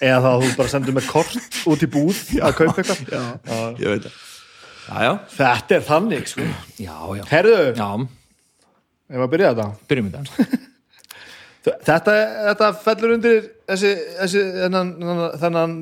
eða 0.03 0.23
þá 0.23 0.33
þú 0.47 0.53
bara 0.63 0.75
sendur 0.77 0.99
með 0.99 1.09
kort 1.11 1.63
út 1.75 1.87
í 1.87 1.93
búð 1.99 2.25
að 2.47 2.59
kaupa 2.61 2.85
eitthvað. 2.85 3.07
Já. 3.11 3.23
ég 3.83 3.97
veit 3.97 4.11
það. 4.11 4.21
Þetta 5.37 5.79
er 5.79 5.87
þannig, 5.87 6.29
sko. 6.31 6.51
Já, 6.79 6.97
já, 7.19 7.25
Herðu, 7.31 7.59
já, 7.79 7.89
ef 9.11 9.25
að 9.27 9.33
byrja 9.35 9.55
þetta? 9.55 9.73
Byrjum 9.91 10.13
við 10.13 10.21
það 10.21 10.61
Þetta, 11.63 12.15
þetta 12.49 12.69
fellur 12.83 13.13
undir 13.15 13.37
þessi, 13.71 13.91
þessi 14.19 14.41
þennan, 14.57 14.89
þennan, 15.39 15.75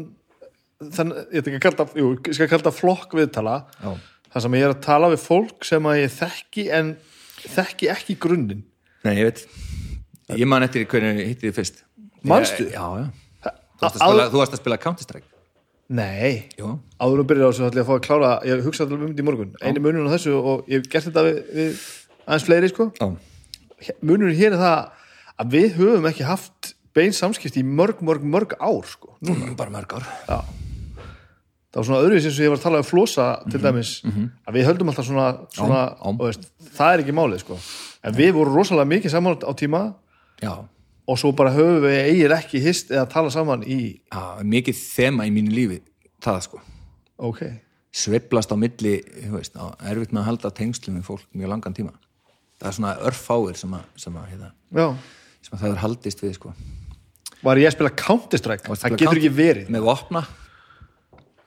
þennan 0.80 1.18
ég, 1.28 1.40
ætla 1.42 1.52
ekki 1.52 1.58
að 1.58 1.64
kalla, 1.66 1.86
jú, 2.00 2.10
ég 2.16 2.36
skal 2.36 2.48
kalla 2.50 2.72
flokk 2.72 3.16
viðtala. 3.18 3.56
Já. 3.80 3.90
þar 4.30 4.44
sem 4.44 4.54
ég 4.56 4.66
er 4.66 4.74
að 4.74 4.84
tala 4.84 5.10
við 5.12 5.24
fólk 5.24 5.66
sem 5.66 5.88
að 5.90 5.98
ég 6.00 6.12
þekki 6.14 6.66
en 6.76 6.92
þekki 7.40 7.90
ekki 7.92 8.16
grunninn. 8.22 8.62
Nei, 9.04 9.14
ég 9.18 9.26
veit. 9.28 9.42
Ég 10.38 10.46
man 10.48 10.64
eftir 10.64 10.86
hvernig 10.88 11.18
ég 11.18 11.32
hitti 11.32 11.48
þið 11.48 11.58
fyrst. 11.58 11.82
Manstu? 12.30 12.68
Já, 12.70 12.86
já. 13.00 13.10
Þú 13.80 14.38
varst 14.38 14.54
að 14.54 14.60
spila, 14.60 14.78
Counter-Strike. 14.80 15.26
Nei, 15.90 16.46
áður 17.02 17.24
að 17.24 17.28
byrja 17.32 17.48
á 17.48 17.50
þessu 17.50 17.64
ætla 17.66 17.80
ég 17.80 17.82
að 17.82 17.88
fá 17.88 17.94
að 17.96 18.04
klára 18.04 18.28
ég 18.46 18.60
hugsa 18.62 18.84
alltaf 18.84 19.00
um 19.00 19.08
þetta 19.08 19.24
í 19.24 19.26
morgun, 19.26 19.54
einu 19.58 19.80
munurinn 19.82 20.06
á 20.06 20.14
þessu 20.14 20.36
og 20.38 20.68
ég 20.70 20.84
hef 20.84 20.90
gert 20.92 21.08
þetta 21.08 21.24
við, 21.26 21.40
við 21.56 21.80
aðeins 22.28 22.46
fleiri 22.46 22.70
sko. 22.70 22.86
Já, 23.00 23.08
munurinn 23.98 24.38
hér 24.38 24.54
er 24.54 24.62
það 24.62 24.78
að 25.34 25.56
við 25.56 25.68
höfum 25.80 26.06
ekki 26.12 26.28
haft 26.28 26.72
bein 26.94 27.16
samskipti 27.16 27.64
í 27.64 27.66
mörg, 27.66 28.04
mörg, 28.06 28.22
mörg 28.22 28.54
ár 28.62 28.86
sko. 28.86 29.16
Nú, 29.26 29.34
bara 29.58 29.74
mörg 29.74 29.98
ár 29.98 30.06
það 31.70 31.78
var 31.80 31.84
svona 31.86 32.02
öðruvísi 32.04 32.26
eins 32.30 32.38
og 32.40 32.44
ég 32.44 32.50
var 32.50 32.58
að 32.58 32.62
tala 32.66 32.78
um 32.82 32.88
flosa 32.88 33.26
til 33.50 33.60
dæmis, 33.62 33.90
að 34.46 34.56
við 34.56 34.66
höldum 34.66 34.88
alltaf 34.90 35.06
svona, 35.06 35.26
svona 35.54 35.80
Mhm, 35.86 35.96
já. 35.96 36.06
og 36.08 36.18
veist, 36.26 36.50
það 36.76 36.94
er 36.94 37.02
ekki 37.04 37.14
málið 37.14 37.40
sko. 37.44 37.58
en 38.04 38.14
við 38.14 38.32
vorum 38.34 38.54
rosalega 38.56 38.88
mikið 38.90 39.10
saman 39.10 39.36
á 39.38 39.52
tíma 39.54 39.94
Já, 40.42 40.64
og 41.08 41.18
svo 41.18 41.32
bara 41.36 41.50
höfum 41.52 41.82
við 41.84 41.98
eigir 42.10 42.30
ekki 42.32 42.60
hist 42.60 42.90
eða 42.90 43.08
tala 43.08 43.30
saman 43.30 43.62
í 43.62 44.00
já 44.12 44.42
mikið 44.42 44.74
þema 44.74 45.26
í 45.26 45.30
mínu 45.30 45.52
lífi 45.54 45.80
Það 46.20 46.40
sko. 46.42 46.60
Ok, 47.18 47.42
Sveiflast 47.92 48.52
á 48.52 48.56
milli, 48.60 49.00
veist 49.32 49.54
á, 49.56 49.72
erfitt 49.82 50.12
með 50.12 50.20
að 50.22 50.24
halda 50.28 50.50
tengslum 50.50 50.96
við 51.00 51.02
fólk 51.08 51.24
mjög 51.34 51.48
langan 51.48 51.74
tíma. 51.74 51.92
Það 52.60 52.68
er 52.68 52.72
svona 52.76 52.92
örfáir 53.08 53.56
sem 53.56 53.70
að, 53.72 53.82
sem 53.96 54.14
að, 54.14 54.26
hérna, 54.30 54.50
já. 54.74 54.94
sem 55.42 55.56
að 55.58 55.60
það 55.64 55.70
er 55.72 55.80
haldist 55.80 56.20
við 56.22 56.34
sko. 56.34 56.52
Var 57.42 57.56
ég 57.56 57.66
að 57.66 57.72
spila 57.72 57.90
Counter-Strike, 57.90 58.68
Varstu 58.68 58.84
að 58.84 58.90
það 58.90 58.90
getur 58.96 59.06
Counter- 59.06 59.20
ekki 59.22 59.32
verið. 59.34 59.68
Með 59.70 59.82
vopna 59.88 60.22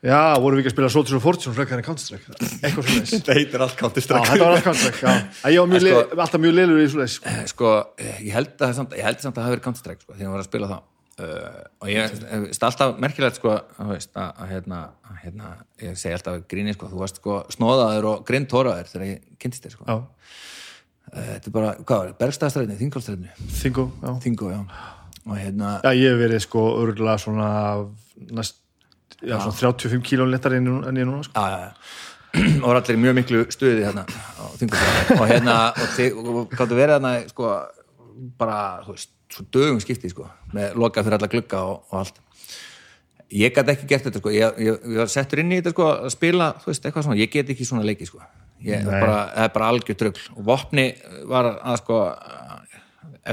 já, 0.03 0.19
vorum 0.43 0.57
við 0.59 0.63
ekki 0.63 0.71
að 0.71 0.75
spila 0.75 0.89
Soldiers 0.93 1.17
of 1.17 1.23
Fortune 1.25 1.55
frekar 1.57 1.79
en 1.79 1.85
Counter-Strike, 1.87 2.37
eitthvað 2.59 2.87
svona 2.89 3.19
Það 3.27 3.37
heitir 3.39 3.63
allt 3.65 3.75
Já, 3.75 3.81
Counter-Strike 3.81 4.29
þetta 4.29 4.45
var 4.47 4.55
allt 4.57 4.65
Counter-Strike, 4.67 5.03
já. 5.03 5.13
Ég 5.53 5.59
var 5.73 5.83
sko- 5.85 6.01
sko, 6.09 6.21
alltaf 6.25 6.41
mjög 6.43 6.55
leilur 6.57 6.81
í 6.83 6.87
svo 6.91 6.99
leis. 7.03 7.19
Eh, 7.23 7.43
sko, 7.51 7.75
eh, 7.97 8.17
ég 8.27 8.33
held 8.35 8.65
að 8.67 8.73
samt, 8.79 8.97
ég 8.99 9.07
held 9.07 9.21
samt 9.23 9.37
að 9.37 9.39
það 9.41 9.47
hafi 9.47 9.55
verið 9.55 9.65
Counter-Strike 9.67 10.03
sko, 10.05 10.15
þegar 10.17 10.27
ég 10.27 10.33
var 10.35 10.43
að 10.43 10.49
spila 10.49 10.71
það 10.73 10.81
uh, 11.23 11.61
og 11.83 11.91
ég 11.93 12.17
veist 12.47 12.65
alltaf 12.67 12.97
merkilegt 13.03 13.39
sko, 13.39 13.53
að, 13.53 13.91
veist, 13.93 14.11
að, 14.15 14.31
að, 14.33 14.49
hérna, 14.53 14.81
að 15.09 15.21
hérna, 15.23 15.51
ég 15.83 15.99
segi 16.01 16.17
alltaf 16.17 16.41
gríni 16.51 16.73
sko, 16.75 16.89
þú 16.91 17.03
varst 17.03 17.21
sko 17.21 17.37
snóðaður 17.53 18.09
og 18.11 18.25
grindtóraður 18.27 18.91
þegar 18.91 19.07
ég 19.11 19.23
kynntist 19.39 19.67
þér 19.67 19.77
sko. 19.77 19.87
Já, 19.87 19.95
þetta 21.13 21.51
er 21.51 21.55
bara, 21.59 21.71
hvað 21.83 22.03
var, 22.03 22.11
Bergstæðastræðinu, 22.23 22.79
Þingolstræðinu 22.81 23.51
þingo, 23.61 23.87
já. 24.01 24.11
Þingó, 24.25 24.51
já 24.55 24.61
og 25.23 25.37
hérna, 25.39 25.77
Já, 25.83 25.93
ég 25.95 26.11
hef 26.11 26.19
verið 26.19 26.41
sko 26.43 26.61
örgulega 26.81 27.21
svona 27.21 27.49
næst, 28.35 28.57
já, 29.23 29.37
svona 29.39 29.73
35 29.75 30.03
kílón 30.07 30.31
lettar 30.33 30.55
en, 30.57 30.67
ég 30.67 31.07
núna, 31.07 31.23
sko. 31.23 31.39
já, 31.39 31.59
já, 31.59 31.71
og 32.63 32.67
var 32.67 32.79
allir 32.81 32.97
í 32.97 33.01
mjög 33.03 33.17
miklu 33.19 33.43
stuði 33.53 33.85
hérna 33.85 34.05
og 34.43 35.25
hérna, 35.29 35.57
og, 35.77 36.39
gáttu 36.53 36.77
verið 36.77 36.95
hérna 36.97 37.13
sko, 37.29 37.53
bara, 38.39 38.59
veist 38.87 39.11
svo 39.33 39.45
dögum 39.53 39.81
skipti, 39.81 40.11
sko, 40.13 40.27
með 40.53 40.77
lokað 40.77 41.07
fyrir 41.07 41.17
alla 41.17 41.29
glugga 41.31 41.63
og, 41.65 41.83
og 41.89 41.99
allt. 42.03 42.19
Ég 43.33 43.53
gæti 43.55 43.73
ekki 43.73 43.87
gert 43.89 44.05
þetta 44.05 44.21
sko, 44.21 44.33
ég, 44.33 44.59
ég, 44.61 44.81
ég 44.93 44.99
var 45.01 45.09
settur 45.09 45.41
inn 45.41 45.53
í 45.55 45.57
þetta 45.57 45.73
sko 45.73 45.87
að 45.89 46.09
spila, 46.13 46.49
veist, 46.67 46.85
ég 47.17 47.31
get 47.33 47.49
ekki 47.49 47.65
svona 47.65 47.85
leiki 47.87 48.05
sko, 48.05 48.21
ég 48.65 48.85
bara, 48.85 49.23
það 49.33 49.47
er 49.47 49.53
bara 49.55 49.69
algjör 49.73 49.99
trögl 50.01 50.27
og 50.35 50.43
vopni 50.51 50.85
var 51.31 51.49
að 51.55 51.79
sko 51.81 52.01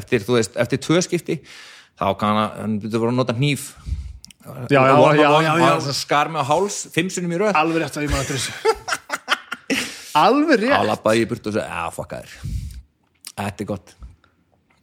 eftir, 0.00 0.24
þú 0.24 0.38
veist, 0.38 0.56
eftir 0.60 0.80
tvö 0.80 1.02
skipti 1.04 1.40
þá 2.00 2.06
kann 2.20 2.38
hann, 2.38 2.54
hann 2.56 2.78
byrjuði 2.80 3.10
að 3.10 3.18
nota 3.18 3.36
hníf. 3.36 3.72
Já, 3.74 3.82
já, 3.82 3.90
Og- 3.90 3.99
já, 4.70 4.82
já, 5.44 5.54
já. 5.60 5.94
skar 5.96 6.30
á 6.32 6.42
háls, 6.48 6.82
fimm 6.94 7.10
sinnum 7.12 7.34
í 7.36 7.40
röð 7.42 7.56
Alveg 7.60 7.82
rétt 7.84 7.98
að 8.00 8.06
ég 8.06 8.12
maður 8.12 8.24
eftir 8.24 8.38
þessu. 8.40 8.52
Alveg 10.24 10.62
rétt. 10.64 10.86
lappaði 10.90 11.24
ég 11.24 11.32
burt 11.32 11.50
og 11.50 11.56
sagði, 11.56 11.80
að 11.80 11.96
fokka 11.98 12.22
þér 12.22 12.36
þetta 13.40 13.66
er 13.66 13.68
gott 13.72 13.96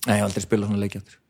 Nei, 0.07 0.13
ég 0.13 0.21
hef 0.21 0.27
aldrei 0.29 0.45
spilað 0.45 0.69
svona 0.69 0.83
leiki 0.83 1.01
aftur 1.01 1.23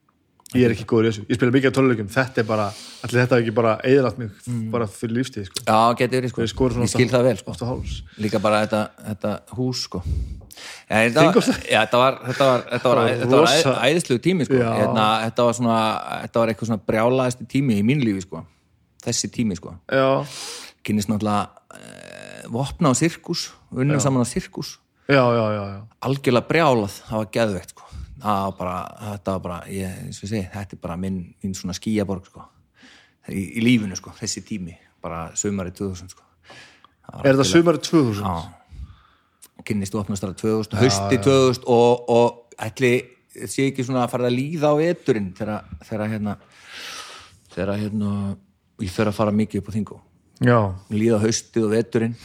Ég 0.56 0.64
er 0.64 0.72
ekki 0.72 0.86
góður 0.88 1.10
í 1.10 1.10
þessu. 1.10 1.24
Ég 1.28 1.36
spila 1.36 1.52
mikið 1.52 1.74
á 1.74 1.76
töluleikum. 1.76 2.08
Þetta 2.14 2.40
er 2.40 2.46
bara, 2.48 2.68
allir 3.04 3.20
þetta 3.20 3.36
er 3.36 3.42
ekki 3.44 3.54
bara 3.58 3.74
eðrætt 3.84 4.20
mig 4.22 4.46
bara 4.72 4.86
fyrir 4.88 5.18
lífstíð, 5.18 5.50
sko. 5.50 5.64
Já, 5.68 5.80
getið 6.00 6.22
verið, 6.22 6.32
sko, 6.32 6.46
Ég 6.46 6.78
ég 6.86 6.92
skil 6.94 7.08
það 7.12 7.26
vel 7.28 7.34
sko. 7.42 7.56
Líka 8.24 8.40
bara 8.40 8.62
þetta, 8.64 8.82
þetta 9.10 9.34
hús 9.58 9.82
sko. 9.90 10.02
Ja, 10.90 11.00
þetta, 11.86 11.98
var, 12.00 12.18
já, 12.72 13.18
var 13.42 13.50
Það 13.64 13.80
æðislegu 13.88 14.22
tími 14.24 14.48
sko. 14.48 14.60
Já. 14.62 14.70
hérna, 14.80 15.06
þetta 15.28 15.46
var 15.48 15.58
svona 15.60 15.78
þetta 16.26 16.42
var 16.44 16.52
eitthvað 16.54 16.72
svona 16.72 16.86
brjálaðasti 16.92 17.48
tími 17.54 17.78
í 17.82 17.86
mín 17.88 18.04
lífi 18.04 18.24
sko. 18.26 18.44
þessi 19.08 19.30
tími 19.36 19.56
sko. 19.60 19.76
Já, 19.92 20.08
kynist 20.88 21.12
náttúrulega 21.12 21.48
eh, 21.78 22.44
vopna 22.52 22.92
á 22.92 22.94
sirkus, 22.98 23.50
unnum 23.72 24.00
saman 24.04 24.24
á 24.24 24.28
sirkus 24.28 24.78
já, 25.08 25.22
já, 25.24 25.46
já, 25.56 25.64
já. 25.76 25.80
algjörlega 26.08 26.48
brjálað, 26.50 27.00
það 27.08 27.18
var 27.22 27.30
geðveikt 27.38 27.74
sko. 27.76 27.84
það 28.24 28.44
var 28.44 28.56
bara, 28.60 28.78
þetta 29.14 29.36
var 29.38 29.42
bara 29.48 29.60
ég, 29.72 29.98
segi, 30.16 30.44
þetta 30.54 30.78
er 30.78 30.82
bara 30.84 30.98
minn, 31.00 31.20
minn 31.44 31.56
svona 31.56 31.76
skíaborg 31.78 32.26
sko. 32.32 32.44
í, 33.32 33.44
í 33.60 33.64
lífinu 33.64 33.96
sko, 34.00 34.12
þessi 34.20 34.44
tími, 34.48 34.76
bara 35.04 35.28
sömari 35.36 35.72
2000 35.76 36.10
sko. 36.16 36.24
Það 37.08 37.20
Er 37.24 37.32
algjörlega- 37.32 37.52
sumari 37.52 37.78
2000? 37.78 38.24
Já. 38.24 38.57
Kynnist 39.68 39.96
opnastara 40.00 40.36
2000, 40.38 40.80
hausti 40.82 41.22
2000 41.24 41.68
og, 41.68 42.10
og 42.10 42.58
ætli 42.68 42.94
sé 43.46 43.68
ekki 43.70 43.86
svona 43.86 44.06
að 44.06 44.14
fara 44.16 44.30
að 44.32 44.38
líða 44.40 44.74
á 44.74 44.76
veturinn 44.80 45.32
þegar, 45.38 46.08
hérna 46.10 46.38
þegar 47.54 47.74
hérna 47.84 48.12
ég 48.82 48.94
fer 48.94 49.10
að 49.10 49.18
fara 49.18 49.36
mikið 49.36 49.62
upp 49.62 49.72
á 49.72 49.76
þingu 49.76 50.00
Já. 50.44 50.60
líða 50.94 51.18
á 51.18 51.26
haustið 51.26 51.66
og 51.66 51.74
veturinn 51.74 52.16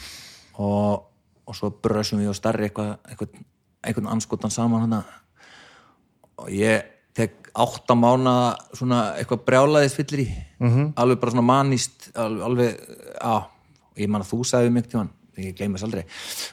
og, 0.61 1.05
og 1.45 1.57
svo 1.57 1.71
brösum 1.83 2.21
við 2.21 2.31
og 2.33 2.37
starri 2.37 2.67
eitthvað 2.67 2.95
eitthvað, 3.09 3.37
eitthvað 3.83 4.09
anskotan 4.13 4.53
saman 4.53 4.85
hana. 4.85 5.01
Og 6.41 6.51
ég 6.53 6.85
tek 7.13 7.49
átta 7.53 7.95
mána 7.97 8.35
svona 8.73 9.13
eitthvað 9.17 9.45
brjálaðist 9.47 9.97
fyllir 9.99 10.25
í. 10.25 10.29
-hmm. 10.59 10.93
alveg 10.95 11.19
bara 11.19 11.31
svona 11.31 11.45
manist 11.45 12.11
alveg, 12.15 12.43
alveg 12.47 12.71
á, 13.21 13.35
ég 13.97 14.09
man 14.09 14.21
að 14.21 14.31
þú 14.33 14.43
sagði 14.45 14.69
mig 14.69 14.87
til 14.87 14.99
hann, 14.99 15.11
ég 15.41 15.55
gleymi 15.57 15.77
þess 15.77 15.87
aldrei. 15.87 16.03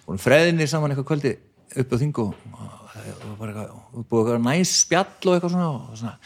Vorum 0.07 0.23
freðinir 0.23 0.71
saman 0.71 0.95
eitthvað 0.95 1.11
kvöldi 1.13 1.35
upp 1.81 1.93
á 1.95 1.97
þingu 2.01 2.25
og 2.31 2.95
það 2.95 3.37
bara 3.39 3.53
eitthvað 3.53 3.69
og 3.71 4.09
búið 4.11 4.33
eitthvað 4.33 4.49
næs 4.49 4.73
spjall 4.85 5.31
og 5.31 5.37
eitthvað 5.37 5.55
svona 5.55 5.69
og 5.71 6.01
svona 6.01 6.17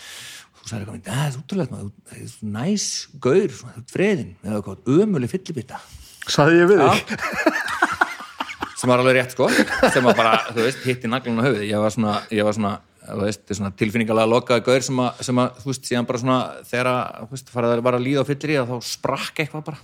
þú 0.55 0.71
sagði 0.71 0.85
eitthvað, 0.85 1.03
það 1.11 1.27
er 1.27 1.39
útrúlega 1.41 1.81
þú 1.81 2.21
er 2.21 2.55
næs 2.55 2.87
gaur, 3.27 3.59
svona, 3.59 3.75
þú 3.75 3.83
ert 3.83 3.95
freðin 3.99 4.33
eða 4.41 4.61
eitthvað 4.61 4.95
ömuleg 4.97 5.33
fyllibita. 5.35 5.83
Saði 6.25 6.63
ég 6.63 6.71
við 6.71 6.85
þig? 6.85 7.61
sem 8.81 8.93
var 8.93 9.03
alveg 9.03 9.19
rétt 9.19 9.35
sko. 9.37 9.51
Sem 9.93 10.05
var 10.05 10.17
bara, 10.17 10.39
þú 10.53 10.65
veist, 10.65 10.81
hitti 10.89 11.11
naglan 11.11 11.41
á 11.41 11.47
höfuð 11.47 11.67
ég 11.69 11.85
var 11.85 11.93
svona, 11.95 12.17
ég 12.33 12.49
var 12.49 12.57
svona, 12.57 12.73
þú 13.05 13.21
veist, 13.27 13.45
svona 13.51 13.75
tilfinningalega 13.81 14.33
lokaði 14.33 14.65
gaur 14.71 14.89
sem 14.89 15.05
að, 15.05 15.23
sem 15.29 15.45
að 15.45 15.61
þú 15.61 15.71
veist, 15.71 15.87
síðan 15.91 16.09
bara 16.09 16.23
svona, 16.25 16.41
þegar 16.71 16.91
að, 16.95 17.21
þú 17.21 17.37
veist, 17.37 17.55
farið 17.59 17.77
að 17.77 17.85
var 17.89 17.99
að 17.99 18.07
líða 18.09 18.25
á 18.25 18.29
fyllir 18.31 18.55
í 18.55 18.59
að 18.61 18.73
þá 18.73 18.91
sprakk 18.95 19.45
eitthvað 19.45 19.69
bara 19.69 19.81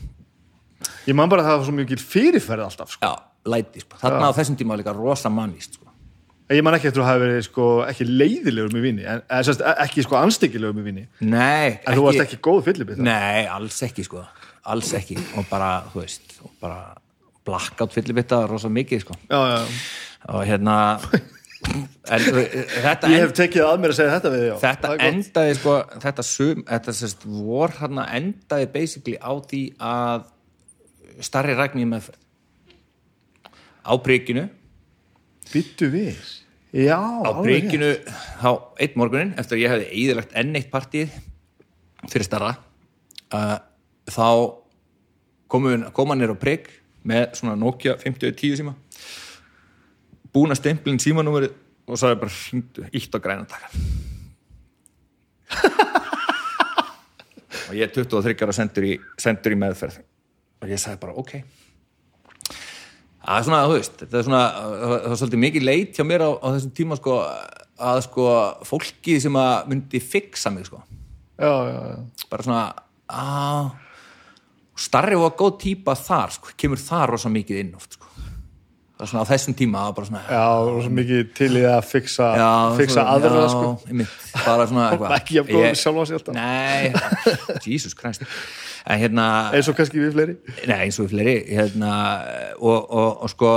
Ég 1.09 1.15
man 1.19 1.29
bara 1.33 1.43
að 1.45 1.51
það 1.51 1.59
var 1.61 1.69
svo 1.69 1.75
mikið 1.81 2.05
fyrirferð 2.15 2.65
alltaf, 2.67 2.91
sko. 2.97 3.07
já, 3.07 3.13
læti, 3.55 3.83
sko, 3.85 3.99
þarna 4.03 4.31
á 4.31 4.37
þessum 4.39 4.57
tíma 4.61 4.75
var 4.77 4.83
líka 4.83 4.97
rosa 4.97 5.33
mannist, 5.33 5.79
sko 5.81 5.87
Ég 6.51 6.65
man 6.67 6.75
ekki 6.75 6.89
eftir 6.91 7.05
að 7.05 7.07
hafa 7.07 7.21
verið 7.23 7.45
sko, 7.47 7.65
ekki 7.87 8.05
leiðilegur 8.11 8.73
með 8.75 8.83
vini, 8.89 9.05
en, 9.07 9.21
en 9.31 9.45
sérst, 9.47 9.61
ekki 9.85 10.03
sko 10.03 10.17
anstíkilegur 10.19 10.75
með 10.75 10.89
vini. 10.89 11.05
nei, 11.23 11.77
En 11.87 11.95
þú 11.95 12.07
varst 12.09 12.25
ekki 12.25 12.41
góð 12.43 12.65
fyllibita. 12.67 13.05
nei, 13.07 13.45
alls 13.47 13.79
ekki, 13.87 14.03
sko 14.09 14.25
alls 14.67 14.91
ekki, 14.99 15.15
og 15.39 15.47
bara, 15.51 15.69
þú 15.93 16.03
veist 16.03 16.35
og 16.43 16.51
bara, 16.61 16.81
blackout 17.47 17.95
fyllibitta 17.95 18.43
rosa 18.51 18.69
mikið 18.69 19.05
sko 19.05 19.15
já, 19.31 19.39
já. 19.39 19.61
og 20.35 20.43
hérna 20.49 20.75
en, 22.11 22.27
þetta 22.27 23.11
Ég 23.13 23.23
hef 23.25 23.33
tekið 23.37 23.65
að 23.69 23.81
mér 23.85 23.95
að 23.95 23.99
segja 24.01 24.13
þetta 24.19 24.33
við 24.35 24.45
já. 24.49 24.55
þetta 24.65 24.91
Það 24.91 25.07
endaði 25.07 25.55
sko 25.61 25.77
þetta, 26.05 26.27
sum, 26.27 26.63
þetta 26.69 26.95
sérst, 26.99 27.25
vor 27.31 27.75
hérna 27.79 28.07
endaði 28.19 28.69
basically 28.75 29.17
á 29.23 29.33
því 29.47 29.63
að 29.79 30.27
starri 31.25 31.55
rækni 31.59 31.87
með 31.89 32.11
á 33.85 33.93
prikinu 34.05 34.49
Býttu 35.51 35.89
við. 35.91 36.19
Já, 36.71 36.95
á 37.01 37.27
alveg 37.27 37.67
prikinu 37.67 37.89
þá 38.39 38.51
einn 38.85 38.99
morgunin 39.01 39.33
eftir 39.41 39.57
að 39.57 39.63
ég 39.65 39.73
hefði 39.73 39.87
eðilagt 39.99 40.35
enn 40.39 40.53
eitt 40.61 40.69
partíð 40.71 41.11
fyrir 42.13 42.27
starra 42.29 42.53
uh, 43.35 43.57
þá 44.07 44.29
komu- 45.51 45.91
kom 45.97 46.13
hann 46.13 46.23
nýr 46.23 46.31
á 46.37 46.39
prik 46.39 46.69
með 47.03 47.35
svona 47.41 47.57
Nokia 47.59 47.97
5010 47.99 48.61
síma. 48.61 48.75
Búin 50.31 50.53
að 50.55 50.61
stemplinn 50.61 51.01
símanúmerið 51.03 51.57
og 51.91 51.99
sagði 51.99 52.21
bara 52.23 52.37
hringdu, 52.37 52.87
ítt 52.95 53.17
á 53.17 53.19
græna 53.19 53.49
takar 53.51 53.73
og 57.71 57.75
ég 57.75 57.83
er 57.89 57.91
23 57.91 58.45
ára 58.47 58.55
sendur 58.55 58.87
í, 58.87 58.93
sendur 59.19 59.57
í 59.57 59.59
meðferð 59.59 59.97
og 60.61 60.69
ég 60.71 60.81
sagði 60.81 61.01
bara 61.03 61.17
ok. 61.21 61.33
Það 63.21 63.37
er 63.37 63.47
svona, 63.47 63.65
þú 63.69 63.75
veist 63.77 63.99
þetta 64.01 64.19
er 64.19 64.27
svona, 64.27 64.45
það 64.81 65.09
var 65.13 65.19
svolítið 65.21 65.43
mikið 65.45 65.67
leit 65.67 65.99
hjá 65.99 66.07
mér 66.09 66.25
á, 66.25 66.31
á 66.41 66.47
þessum 66.57 66.73
tíma 66.77 66.97
sko 66.99 67.19
að 67.81 68.01
sko 68.07 68.27
fólki 68.69 69.17
sem 69.23 69.37
að 69.41 69.71
myndi 69.73 70.01
fixa 70.03 70.53
mig 70.53 70.69
sko. 70.69 70.83
Já, 71.41 71.53
já, 71.71 71.79
já. 71.93 72.27
bara 72.33 72.45
svona 72.45 72.65
að 73.11 73.71
starri 74.81 75.17
og 75.17 75.37
góð 75.39 75.57
típa 75.65 75.95
þar 75.97 76.35
sko, 76.37 76.53
kemur 76.57 76.81
þar 76.81 77.15
rosa 77.15 77.33
mikið 77.33 77.63
inn 77.63 77.75
oft 77.79 77.97
sko. 77.97 78.05
það 78.05 78.10
er 78.10 78.10
svona 79.09 79.23
á 79.25 79.31
þessum 79.31 79.55
tíma 79.57 79.85
bara 79.97 80.07
svona 80.09 80.23
Já, 80.29 80.47
svo 80.85 80.91
mikið 80.99 81.29
til 81.39 81.51
í 81.61 81.63
að 81.69 81.85
fixa, 81.89 82.27
Já, 82.41 82.49
fixa 82.77 82.97
svona- 82.99 83.15
aðra, 83.15 83.31
já, 83.45 83.49
sko. 83.55 83.71
einmitt, 83.89 84.17
bara 84.45 84.67
svona 84.71 84.89
eitthvað 84.91 85.15
Ekki 85.21 85.39
jafn 85.39 85.55
góð 85.55 85.65
við 85.69 85.79
sjálfa 85.85 86.05
sig 86.11 86.19
alltaf. 86.19 86.35
Nei, 86.35 86.93
Jesus 87.71 87.95
Christ 87.97 88.27
en 88.91 88.97
hérna, 89.03 89.25
Eins 89.55 89.69
og 89.69 89.77
kannski 89.77 90.01
við 90.01 90.15
fleiri. 90.17 90.35
nei 90.67 90.77
eins 90.87 90.97
og 90.99 91.07
við 91.07 91.15
fleiri 91.15 91.35
hérna, 91.53 91.91
og, 92.59 92.79
og, 92.89 93.11
og 93.27 93.33
sko 93.35 93.51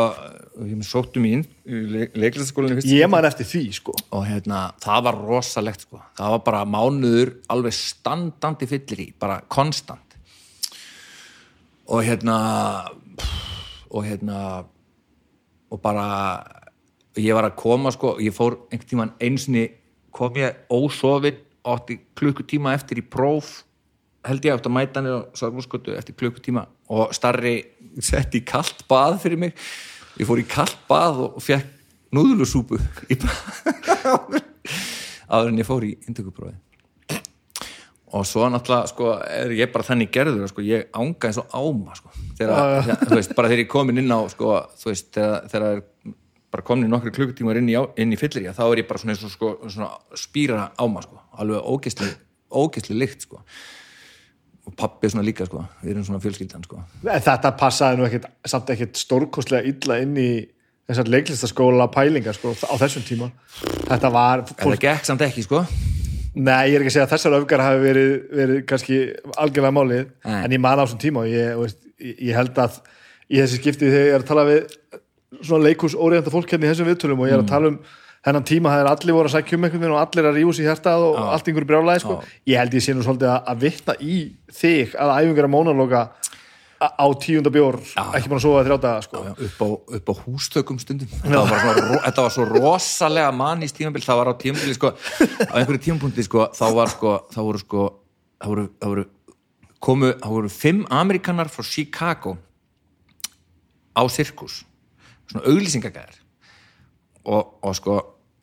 ég 0.67 0.81
sóttum 0.85 1.23
í 1.25 1.31
fyrst 1.65 2.89
Ég 2.91 3.07
man 3.09 3.25
eftir 3.25 3.47
því, 3.49 3.61
sko. 3.73 3.95
og 4.13 4.25
hérna, 4.27 4.65
það 4.83 5.05
var 5.07 5.17
rosalegt 5.25 5.87
sko. 5.87 6.01
það 6.19 6.35
var 6.35 6.43
bara 6.45 6.65
mánuður 6.69 7.31
alveg 7.55 7.73
standandi 7.73 8.67
fyllir 8.69 8.99
í, 9.07 9.07
bara 9.17 9.39
konstant 9.47 9.99
og 11.87 12.03
hérna 12.07 12.35
og 13.93 14.05
hérna 14.07 14.37
og 15.73 15.81
bara 15.81 16.05
ég 17.17 17.33
var 17.35 17.47
að 17.49 17.57
koma 17.59 17.91
sko, 17.93 18.15
ég 18.21 18.33
fór 18.33 18.59
einhvern 18.69 18.89
tímann 18.89 19.13
einsinni 19.21 19.67
kom 20.13 20.37
ég 20.37 20.65
ósofin 20.69 21.41
og 21.63 21.77
átti 21.77 21.99
klukkutíma 22.17 22.73
eftir 22.77 23.01
í 23.01 23.05
próf 23.05 23.63
held 24.27 24.45
ég 24.45 24.55
átti 24.55 24.69
að 24.69 24.75
mæta 24.77 25.03
Sargúrskötu 25.37 25.95
eftir 25.97 26.15
klukkutíma 26.19 26.65
og 26.93 27.13
starri 27.15 27.55
sett 28.03 28.35
í 28.37 28.43
kalt 28.45 28.85
bað 28.89 29.17
fyrir 29.23 29.39
mig. 29.39 29.55
Ég 30.19 30.29
fór 30.29 30.41
í 30.41 30.47
kalt 30.47 30.77
bað 30.87 31.23
og 31.27 31.39
fekk 31.43 31.67
núðlusúpu 32.13 32.77
í 33.09 33.17
bað 33.19 34.39
áður 35.33 35.49
en 35.49 35.59
ég 35.59 35.67
fór 35.67 35.87
í 35.87 35.95
indökuprófi 36.05 36.55
og 38.13 38.25
svo 38.29 38.45
náttúrulega 38.51 38.89
sko, 38.91 39.13
er 39.25 39.53
ég 39.57 39.71
bara 39.73 39.85
þannig 39.87 40.11
gerður 40.13 40.49
sko, 40.51 40.63
ég 40.65 40.89
ánga 40.93 41.29
eins 41.29 41.39
og 41.41 41.53
áma 41.57 41.95
sko, 41.97 42.11
þegar, 42.37 42.89
veist, 43.09 43.33
bara 43.37 43.49
þegar 43.49 43.63
ég 43.63 43.71
komin 43.71 44.01
inn 44.03 44.13
á 44.13 44.21
sko, 44.29 44.57
veist, 44.85 45.09
þegar, 45.15 45.47
þegar 45.49 45.67
er 45.69 45.83
bara 46.53 46.65
komin 46.67 46.91
nokkru 46.93 47.13
klukkutímar 47.15 47.57
inn 47.57 47.71
í, 47.73 47.77
í 47.77 48.19
fyllir 48.21 48.53
þá 48.53 48.65
er 48.67 48.83
ég 48.83 48.89
bara 48.89 49.01
svona, 49.01 49.15
eins 49.15 49.23
og, 49.25 49.33
sko, 49.33 49.53
svona 49.65 49.89
spýra 50.19 50.67
áma 50.77 51.01
sko, 51.05 51.23
alveg 51.41 52.11
ógeðsli 52.53 52.99
lykt 52.99 53.25
sko. 53.25 53.41
Og 54.63 54.75
pappi 54.79 55.09
svona 55.11 55.25
líka 55.25 55.43
sko, 55.49 55.65
við 55.81 55.95
erum 55.95 56.05
svona 56.07 56.21
fjölskyldan 56.23 56.63
sko. 56.63 56.83
Þetta 57.03 57.49
passaði 57.59 57.97
nú 57.99 58.05
ekkit, 58.07 58.29
samt 58.47 58.69
ekkit 58.71 59.01
stórkostlega 59.01 59.67
illa 59.67 59.97
inn 60.05 60.13
í 60.15 60.29
þessar 60.87 61.09
leiklistaskóla 61.11 61.89
pælingar, 61.91 62.37
sko, 62.37 62.53
á 62.55 62.75
þessum 62.79 63.03
tíma. 63.07 63.31
Þetta 63.89 64.13
var, 64.13 64.45
fólk, 64.53 64.77
það 64.77 64.85
gekk 64.85 65.09
samt 65.09 65.25
ekki 65.25 65.43
sko 65.49 65.65
nei, 66.33 66.71
ég 66.71 66.77
er 66.77 66.83
ekki 66.83 66.91
að 66.91 66.95
segja 66.97 67.07
að 67.07 67.13
þessar 67.13 67.37
öfgar 67.39 67.63
hafi 67.63 67.81
verið, 67.83 68.13
verið 68.33 68.61
kannski 68.69 68.99
algjörlega 69.37 69.75
málið, 69.77 70.05
Nei. 70.25 70.39
en 70.39 70.55
ég 70.55 70.63
man 70.63 70.81
á 70.81 70.83
þessum 70.85 71.01
tíma 71.03 71.23
og 71.23 71.33
ég, 71.33 71.57
veist, 71.59 71.81
ég, 72.01 72.15
ég 72.29 72.37
held 72.37 72.61
að 72.63 72.79
í 73.29 73.41
þessi 73.41 73.59
skipti 73.59 73.89
þegar 73.89 74.07
ég 74.07 74.15
er 74.17 74.23
að 74.23 74.31
tala 74.31 74.47
við 74.49 74.79
svona 75.41 75.67
leikús 75.67 75.97
óriðanda 75.97 76.33
fólk 76.33 76.53
hérna 76.53 76.67
í 76.67 76.71
þessum 76.73 76.89
viðtölum 76.89 77.21
og 77.23 77.29
ég 77.29 77.37
er 77.37 77.43
að 77.43 77.53
tala 77.53 77.71
um 77.73 77.77
þennan 78.23 78.45
tíma 78.47 78.71
það 78.71 78.81
er 78.83 78.89
allir 78.93 79.17
voru 79.17 79.29
að 79.29 79.35
sækja 79.35 79.57
um 79.57 79.65
einhvern 79.67 79.83
veginn 79.83 79.95
og 79.95 80.01
allir 80.01 80.27
að 80.29 80.37
rífa 80.37 80.53
sér 80.55 80.69
hjartað 80.69 81.05
og 81.09 81.17
allt 81.23 81.49
einhverju 81.49 81.69
brjálæði 81.71 82.03
sko. 82.03 82.19
ég 82.47 82.61
held 82.61 82.77
ég 82.77 82.85
sé 82.85 82.95
nú 82.95 83.03
svolítið 83.03 83.31
að, 83.33 83.39
að 83.51 83.63
vittna 83.65 83.95
í 83.99 84.19
þig 84.61 84.93
að 84.95 85.13
æfingar 85.17 85.47
að 85.49 85.53
mónalóka 85.57 86.03
á 86.91 87.05
tíunda 87.21 87.51
bjór 87.53 87.79
ekki 87.83 88.29
búin 88.29 88.39
að 88.39 88.45
sofa 88.45 88.63
þrjá 88.67 88.77
daga 88.83 89.01
sko. 89.05 89.23
upp 89.47 89.59
á, 89.63 89.67
upp 89.97 90.11
á 90.11 90.13
hústökum 90.25 90.79
stundum. 90.81 91.09
Þetta 91.09 91.41
var, 91.49 91.63
svona, 91.63 91.99
þetta 92.05 92.25
var 92.25 92.35
svo 92.35 92.47
rosalega 92.49 93.33
manís 93.35 93.75
tímabil, 93.75 94.03
það 94.05 94.21
var 94.21 94.31
á 94.31 94.33
tímabili 94.43 94.77
sko, 94.77 94.93
á 94.93 95.53
einhverju 95.59 95.83
tímapunkti 95.87 96.25
sko, 96.27 96.47
þá 96.55 96.65
var 96.77 96.93
sko, 96.93 97.13
þá 97.33 97.39
voru 97.41 97.63
sko 97.63 97.85
þá 98.43 98.49
voru, 98.51 98.65
þá 98.79 98.87
voru 98.91 99.05
komu, 99.83 100.11
þá 100.19 100.27
voru 100.35 100.51
fimm 100.51 100.83
Amerikanar 100.91 101.51
frá 101.51 101.63
Chicago 101.67 102.37
á 103.95 104.03
sirkus. 104.11 104.63
Svona 105.31 105.47
auglýsingagæðar 105.47 106.19
og, 107.23 107.57
og 107.63 107.75
sko 107.77 107.99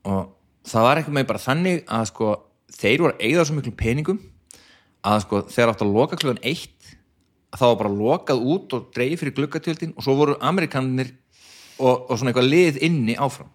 og 0.08 0.36
það 0.64 0.86
var 0.86 1.00
eitthvað 1.00 1.16
með 1.18 1.28
bara 1.28 1.42
þannig 1.42 1.82
að 1.84 2.06
sko 2.12 2.30
þeir 2.72 3.02
voru 3.04 3.14
að 3.14 3.24
eigða 3.26 3.44
svo 3.46 3.56
miklum 3.58 3.76
peningum 3.76 4.20
að 5.06 5.22
sko 5.26 5.42
þeir 5.50 5.72
áttu 5.72 5.86
að 5.86 5.94
loka 5.96 6.18
klugan 6.20 6.40
eitt 6.46 6.94
það 7.56 7.72
var 7.72 7.78
bara 7.82 7.94
lokað 7.94 8.44
út 8.54 8.74
og 8.76 8.90
dreigið 8.94 9.22
fyrir 9.22 9.36
gluggatjöldin 9.38 9.94
og 9.96 10.06
svo 10.06 10.16
voru 10.18 10.36
amerikanir 10.46 11.12
og, 11.80 12.10
og 12.10 12.16
svona 12.16 12.32
eitthvað 12.32 12.50
lið 12.50 12.80
inni 12.86 13.16
áfram. 13.18 13.50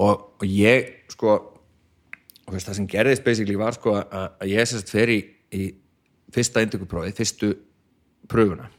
Og, 0.00 0.28
og 0.40 0.44
ég 0.48 1.08
sko 1.12 1.34
og 1.36 2.54
veist, 2.54 2.66
það 2.66 2.78
sem 2.80 2.90
gerðist 2.90 3.24
basically 3.26 3.58
var 3.60 3.76
sko 3.76 3.98
að, 4.00 4.30
ég 4.50 4.68
sérst 4.68 4.92
fer 4.92 5.12
í, 5.12 5.18
í 5.52 5.68
fyrsta 6.32 6.64
indökuprófið, 6.64 7.14
fyrstu 7.18 7.52
pröfuna. 8.30 8.70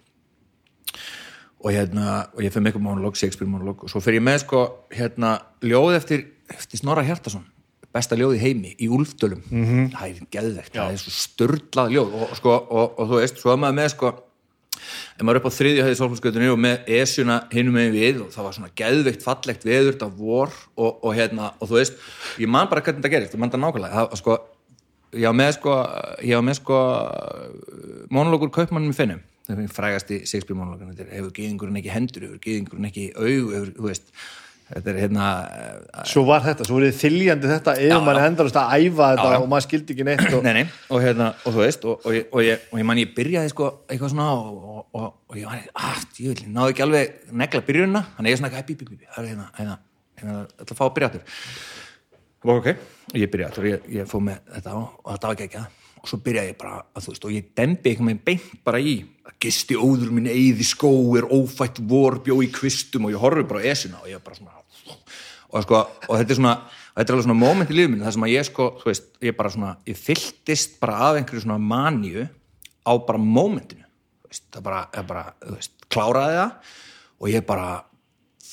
Og 1.64 1.72
hérna, 1.72 2.26
og 2.34 2.42
ég 2.44 2.52
fyrir 2.52 2.66
með 2.66 2.74
eitthvað 2.74 2.88
monolog, 2.90 3.18
Shakespeare 3.20 3.50
monolog 3.50 3.86
og 3.86 3.92
svo 3.92 4.02
fyrir 4.04 4.20
ég 4.20 4.26
með 4.26 4.42
sko 4.44 4.64
hérna 4.92 5.38
ljóð 5.64 6.00
eftir, 6.02 6.26
eftir 6.52 6.82
Snorra 6.82 7.06
Hjartason 7.08 7.46
besta 7.94 8.18
ljóð 8.18 8.36
í 8.38 8.42
heimi, 8.42 8.76
í 8.82 8.90
Úlfdölum 8.90 9.42
mm 9.46 9.66
-hmm. 9.66 9.90
það 9.94 10.10
er 10.10 10.28
geðvegt, 10.34 10.76
það 10.76 10.92
er 10.92 11.02
svo 11.02 11.16
störlað 11.18 11.96
ljóð 11.98 12.14
og, 12.20 12.38
sko, 12.40 12.54
og, 12.54 13.00
og 13.00 13.12
þú 13.12 13.20
veist, 13.22 13.42
svo 13.42 13.54
er 13.54 13.60
maður 13.62 13.80
með 13.82 13.92
sko 13.96 14.14
ef 14.84 15.24
maður 15.24 15.38
er 15.38 15.42
upp 15.42 15.50
á 15.50 15.58
þriðju 15.58 15.86
hæði 15.86 15.98
sólflöskautunni 16.00 16.50
og 16.52 16.60
með 16.62 16.90
esjuna 17.00 17.38
hinum 17.54 17.78
með 17.78 17.98
við 17.98 18.22
og 18.26 18.32
það 18.34 18.48
var 18.48 18.56
svona 18.58 18.72
geðveikt 18.82 19.26
fallegt 19.26 19.68
veður 19.68 19.92
þetta 19.92 20.10
vor 20.18 20.56
og, 20.76 21.04
og 21.04 21.16
hérna 21.18 21.52
og 21.60 21.70
þú 21.70 21.80
veist, 21.80 22.02
ég 22.42 22.52
man 22.52 22.70
bara 22.72 22.84
hvernig 22.86 23.04
þetta 23.04 23.14
gerist, 23.14 23.36
ég 23.36 23.44
man 23.44 23.54
það 23.54 23.64
nákvæmlega. 23.64 23.94
Það 23.94 24.10
var 24.14 24.22
sko, 24.22 24.38
ég 25.14 25.28
var 25.30 25.38
með 25.40 25.52
sko 25.58 25.76
sko 26.60 26.80
monologur 28.14 28.54
kaupmannum 28.54 28.94
í 28.94 28.98
finnum. 28.98 29.24
Það 29.44 29.66
er 29.66 29.74
frægasti 29.76 30.22
Shakespeare 30.24 30.58
monologur, 30.58 30.94
þetta 30.96 31.18
hefur 31.18 31.36
gyðingurinn 31.36 31.82
ekki 31.82 31.94
hendur, 31.94 32.28
hefur 32.30 32.44
gyðingurinn 32.46 32.90
ekki 32.90 33.10
aug, 33.18 33.54
hefur, 33.54 33.74
þú 33.78 33.90
veist. 33.90 34.14
þetta 34.14 34.53
hérna 34.72 35.28
svo 36.08 36.24
var 36.28 36.44
þetta, 36.46 36.66
svo 36.68 36.78
voruð 36.78 36.94
þið 36.94 37.02
þiljandi 37.04 37.50
þetta 37.52 37.76
ef 37.78 37.92
já. 37.92 38.26
endalust 38.26 38.58
að 38.60 38.74
æfa 38.78 39.10
þetta 39.14 39.28
Já, 39.28 39.34
já. 39.34 39.40
og 39.42 39.50
maður 39.52 39.66
skildi 39.68 39.94
ekki 39.96 40.08
neitt 40.08 40.24
og... 40.30 40.46
nei, 40.46 40.54
nei, 40.58 40.64
og 40.90 41.04
hérna, 41.04 41.28
og 41.44 41.56
þú 41.56 41.62
veist 41.62 41.86
og, 41.86 42.00
og, 42.00 42.16
ég, 42.16 42.26
og, 42.32 42.42
ég, 42.46 42.66
og 42.72 42.82
ég 42.82 42.88
man 42.90 43.02
ég 43.02 43.14
byrjaði 43.18 43.54
sko 43.54 43.70
eitthvað 43.86 44.14
svona 44.16 44.30
og, 44.34 44.64
og, 44.64 44.82
og, 44.98 45.06
og 45.30 45.40
ég 45.40 45.52
var 45.52 45.62
ah, 45.76 46.02
ég 46.24 46.44
náðu 46.48 46.74
ekki 46.74 46.86
alveg 46.88 47.14
negla 47.44 47.64
byrjunna 47.70 48.04
þannig 48.16 48.34
ég 48.34 48.40
er 48.40 48.44
svona, 48.44 48.64
bí, 48.64 48.80
bí, 48.80 48.90
bí, 48.90 48.98
bí, 48.98 49.12
það 49.14 49.24
er 49.24 49.32
hérna 49.34 49.48
hérna, 49.60 49.78
hérna, 50.22 50.42
að 50.64 50.76
fá 50.80 50.84
að 50.88 50.96
byrja 50.98 51.12
aftur 51.12 51.40
og 52.44 52.58
ok, 52.58 52.74
og 53.14 53.22
ég 53.22 53.32
byrjaði 53.36 53.52
aftur 53.52 53.70
ég, 53.70 53.88
ég 54.00 54.10
fóð 54.10 54.28
með 54.32 54.44
þetta 54.58 54.78
og, 54.80 55.00
og 55.04 55.16
þetta 55.16 55.32
var 55.34 55.40
ekki 55.40 55.50
ekki 55.52 55.83
og 56.04 56.12
svo 56.12 56.20
byrjaði 56.20 56.52
ég 56.52 56.60
bara, 56.60 56.82
að, 56.92 57.06
þú 57.06 57.14
veist, 57.14 57.26
og 57.26 57.34
ég 57.34 57.50
dembi 57.56 57.92
eitthvað 57.92 58.10
með 58.10 58.22
beint 58.28 58.64
bara 58.68 58.82
í, 58.84 58.98
að 59.24 59.38
gisti 59.46 59.78
óður 59.80 60.12
minn 60.12 60.28
eigði 60.28 60.68
skó, 60.68 60.92
er 61.16 61.30
ófætt 61.32 61.80
vor 61.88 62.20
bjó 62.26 62.42
í 62.44 62.50
kvistum 62.52 63.08
og 63.08 63.14
ég 63.14 63.24
horfi 63.24 63.46
bara 63.48 63.64
á 63.64 63.72
esuna 63.72 64.02
og 64.04 64.10
ég 64.12 64.20
er 64.20 64.26
bara 64.26 64.40
svona 64.40 64.60
og, 65.54 65.64
sko, 65.64 65.80
og 66.10 66.18
þetta 66.20 66.36
er 66.36 66.40
svona 66.42 66.56
þetta 66.94 67.08
er 67.08 67.16
alveg 67.16 67.28
svona 67.28 67.40
moment 67.40 67.72
í 67.72 67.78
lífið 67.78 67.94
minni 67.94 68.06
þar 68.06 68.16
sem 68.18 68.26
að 68.28 68.34
ég 68.34 68.48
sko, 68.50 68.68
þú 68.82 68.90
veist, 68.92 69.08
ég 69.24 69.38
bara 69.38 69.54
svona 69.54 69.72
ég 69.88 70.00
fylltist 70.00 70.76
bara 70.84 71.00
af 71.08 71.20
einhverju 71.20 71.46
svona 71.46 71.60
maníu 71.72 72.28
á 72.84 72.94
bara 73.08 73.24
veist, 74.34 74.46
það 74.52 74.66
bara, 74.66 74.84
ég 74.98 75.08
bara, 75.10 75.26
þú 75.40 75.56
veist, 75.56 75.76
kláraði 75.94 76.40
það 76.40 76.74
og 77.24 77.32
ég 77.32 77.46
bara 77.48 77.70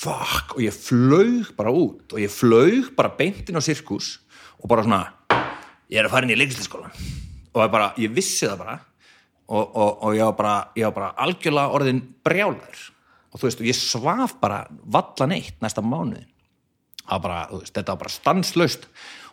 fuck, 0.00 0.54
og 0.56 0.62
ég 0.64 0.76
flaug 0.76 1.50
bara 1.58 1.72
út 1.74 2.14
og 2.14 2.22
ég 2.22 2.32
flaug 2.32 2.92
bara 2.96 3.12
beintin 3.16 3.58
á 3.58 3.62
sirkus 3.64 4.18
og 4.60 4.68
bara 4.70 4.84
svona 4.86 5.02
ég 5.90 6.00
er 6.00 6.06
að 6.06 6.14
fara 6.14 6.28
inn 6.28 6.34
í 6.36 6.38
leiklistaskólan 6.38 6.94
og 7.52 7.62
ég 7.64 7.74
bara, 7.74 7.92
ég 8.00 8.14
vissi 8.14 8.46
það 8.46 8.62
bara 8.64 8.78
og, 9.50 9.64
og, 9.64 9.90
og 10.06 10.16
ég 10.16 10.26
var 10.28 10.36
bara, 10.38 10.56
ég 10.78 10.88
var 10.88 10.96
bara 10.96 11.12
algjörlega 11.26 11.76
orðin 11.78 12.02
brjálæður 12.24 12.84
og 13.30 13.38
þú 13.38 13.46
veist, 13.46 13.62
og 13.62 13.70
ég 13.70 13.78
svaf 13.78 14.36
bara 14.42 14.64
valla 14.70 15.30
neitt 15.30 15.58
næsta 15.62 15.82
mánuðin 15.82 16.28
veist, 17.10 17.74
þetta 17.74 17.94
var 17.94 18.02
bara 18.04 18.12
stanslaust 18.14 18.88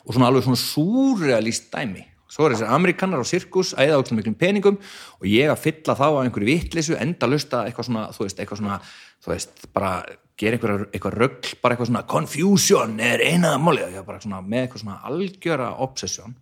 og 0.08 0.14
svona 0.16 0.30
alveg 0.32 0.46
svona 0.46 0.62
súrealist 0.62 1.68
dæmi. 1.74 2.06
Svo 2.28 2.48
er 2.48 2.56
þessi 2.56 2.68
amerikanar 2.76 3.24
á 3.24 3.26
sirkus 3.28 3.74
að 3.76 3.90
eða 3.90 4.00
okkur 4.02 4.18
miklum 4.18 4.36
peningum 4.40 4.78
og 4.80 5.28
ég 5.30 5.52
að 5.52 5.62
fylla 5.64 5.96
þá 5.96 6.08
á 6.12 6.22
einhverju 6.24 6.48
vittlisu, 6.50 6.96
enda 7.00 7.30
lusta 7.30 7.64
eitthvað 7.68 7.88
svona, 7.88 8.08
þú 8.16 8.26
veist, 8.26 8.40
eitthvað 8.40 8.62
svona 8.62 8.80
þú 9.24 9.32
veist, 9.32 9.68
bara 9.76 9.92
gera 10.38 10.58
eitthvað, 10.58 10.84
eitthvað 10.92 11.18
rögl, 11.22 11.54
bara 11.62 11.76
eitthvað 11.76 11.92
svona 11.92 12.04
confusion 12.12 13.00
er 13.00 13.24
einaða 13.26 13.62
málið, 13.64 13.96
ég 13.96 14.04
var 14.04 14.10
bara 14.12 14.24
svona 14.26 14.42
með 14.44 14.66
eitthvað 14.66 14.84
svona 14.84 15.00
algjöra 15.12 15.70
obsession 15.88 16.36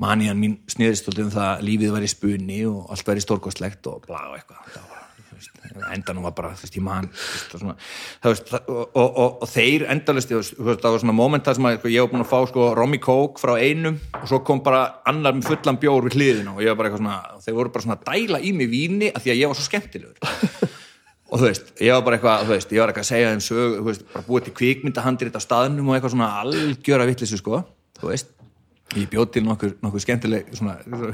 manían 0.00 0.40
mín 0.40 0.58
sniðist 0.70 1.10
um 1.12 1.30
það 1.30 1.46
að 1.50 1.68
lífið 1.68 1.94
væri 1.96 2.10
spunni 2.10 2.64
og 2.70 2.90
allt 2.92 3.08
væri 3.08 3.24
stórkostlegt 3.24 3.86
og 3.90 4.06
blá 4.08 4.20
eitthvað. 4.36 4.66
Það 4.72 4.90
endanum 5.94 6.26
var 6.26 6.34
bara, 6.36 6.50
þú 6.58 6.66
veist, 6.66 6.76
ég 6.76 6.84
man 6.84 7.08
það 7.50 8.42
það, 8.50 8.68
og, 8.98 9.44
þeir 9.50 9.84
endalist, 9.90 10.32
það 10.58 10.84
var 10.84 11.00
svona 11.02 11.14
momenta 11.16 11.54
sem 11.56 11.66
að 11.66 11.86
ég 11.90 12.04
var 12.04 12.10
búin 12.12 12.24
að 12.24 12.30
fá 12.30 12.50
sko 12.50 12.68
Romy 12.76 13.00
Coke 13.02 13.40
frá 13.42 13.54
einum 13.58 13.96
og 14.18 14.26
svo 14.30 14.42
kom 14.46 14.62
bara 14.64 14.82
annar 15.08 15.34
með 15.38 15.48
fullan 15.50 15.80
bjór 15.82 16.06
við 16.08 16.18
hliðina 16.18 16.54
og 16.54 16.62
ég 16.62 16.70
var 16.72 16.78
bara 16.82 16.90
eitthvað 16.90 17.02
svona 17.02 17.42
þeir 17.46 17.58
voru 17.58 17.74
bara 17.74 17.86
svona 17.86 17.98
að 17.98 18.04
dæla 18.10 18.42
í 18.42 18.52
mig 18.58 18.70
víni 18.72 19.10
af 19.10 19.24
því 19.24 19.34
að 19.34 19.40
ég 19.40 19.52
var 19.52 19.58
svo 19.58 19.66
skemmtilegur. 19.66 20.70
Og 21.32 21.40
þú 21.40 21.48
veist, 21.48 21.70
ég 21.80 21.96
var 21.96 22.04
bara 22.04 22.18
eitthvað, 22.18 22.42
þú 22.44 22.52
veist, 22.52 22.72
ég 22.76 22.82
var 22.82 22.90
eitthvað 22.92 23.06
að 23.06 23.08
segja 23.08 23.28
þeim 23.32 23.42
sög, 23.46 23.76
þú 23.78 23.84
veist, 23.86 24.02
bara 24.12 24.26
búið 24.26 24.46
til 24.46 24.56
kvikmyndahandir 24.58 25.30
þetta 25.30 25.40
á 25.40 25.46
staðnum 25.46 25.88
og 25.88 25.96
eitthvað 25.96 26.12
svona 26.12 26.28
algjöra 26.42 27.06
vittlisu 27.08 27.38
sko, 27.40 27.62
þú 27.96 28.10
veist 28.10 28.34
ég 28.96 29.08
bjóð 29.12 29.28
til 29.34 29.42
nokkur, 29.46 29.74
nokkur 29.84 30.02
skemmtileg 30.02 30.50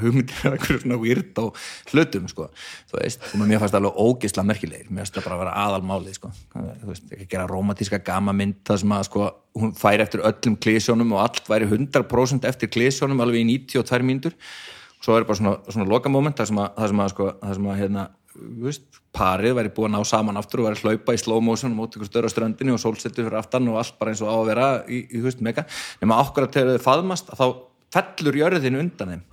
hugmyndir 0.03 0.49
einhverju 0.51 0.81
svona 0.83 0.99
weird 1.01 1.39
á 1.39 1.45
hlutum 1.91 2.27
sko, 2.31 2.49
þú 2.91 2.99
veist, 2.99 3.23
sem 3.31 3.43
að 3.43 3.51
mér 3.51 3.63
fannst 3.63 3.77
alveg 3.79 4.01
ógeðsla 4.03 4.45
merkilegir, 4.47 4.89
mér 4.89 5.05
finnst 5.05 5.17
það 5.17 5.27
bara 5.27 5.37
að 5.37 5.43
vera 5.43 5.55
aðalmáli 5.65 6.15
sko, 6.17 6.31
þú 6.53 6.91
veist, 6.91 7.07
ekki 7.15 7.29
gera 7.33 7.47
romantíska 7.49 8.01
gamamynd 8.05 8.59
það 8.67 8.81
sem 8.83 8.95
að 8.97 9.07
sko, 9.09 9.31
hún 9.59 9.73
fær 9.77 10.05
eftir 10.05 10.25
öllum 10.29 10.59
klísjónum 10.65 11.15
og 11.15 11.23
allt 11.25 11.49
væri 11.49 11.69
100% 11.69 12.47
eftir 12.49 12.71
klísjónum 12.73 13.23
alveg 13.23 13.43
í 13.43 13.49
92 13.55 14.05
mínútur. 14.05 14.37
Og 14.99 15.05
svo 15.07 15.15
er 15.15 15.27
bara 15.27 15.39
svona, 15.39 15.57
svona 15.71 15.87
lokamoment 15.87 16.35
það 16.35 16.51
sem 16.51 16.57
að, 16.59 16.71
það 16.75 16.91
sem 16.91 17.03
að, 17.03 17.11
sko, 17.13 17.29
það 17.39 17.59
sem 17.59 17.69
að 17.71 17.83
hérna, 17.83 18.09
Veist, 18.39 18.99
parið 19.11 19.55
væri 19.57 19.71
búið 19.73 19.87
að 19.89 19.93
ná 19.95 20.05
saman 20.07 20.37
aftur 20.39 20.61
og 20.61 20.67
væri 20.69 20.79
hlaupa 20.83 21.15
í 21.15 21.19
slow 21.19 21.41
motion 21.43 21.73
og 21.73 21.79
móta 21.79 21.97
ykkur 21.97 22.07
störu 22.07 22.29
á 22.29 22.31
ströndinni 22.31 22.71
og 22.71 22.79
sólsettu 22.79 23.25
fyrir 23.25 23.39
aftan 23.39 23.67
og 23.71 23.79
allt 23.81 23.97
bara 23.99 24.13
eins 24.13 24.21
og 24.23 24.29
á 24.31 24.35
að 24.37 24.49
vera 24.51 24.67
í, 24.85 25.01
í 25.17 25.23
veist, 25.25 25.41
fellur 27.93 28.39
jörðin 28.39 28.79
undan 28.79 29.13
þeim. 29.15 29.25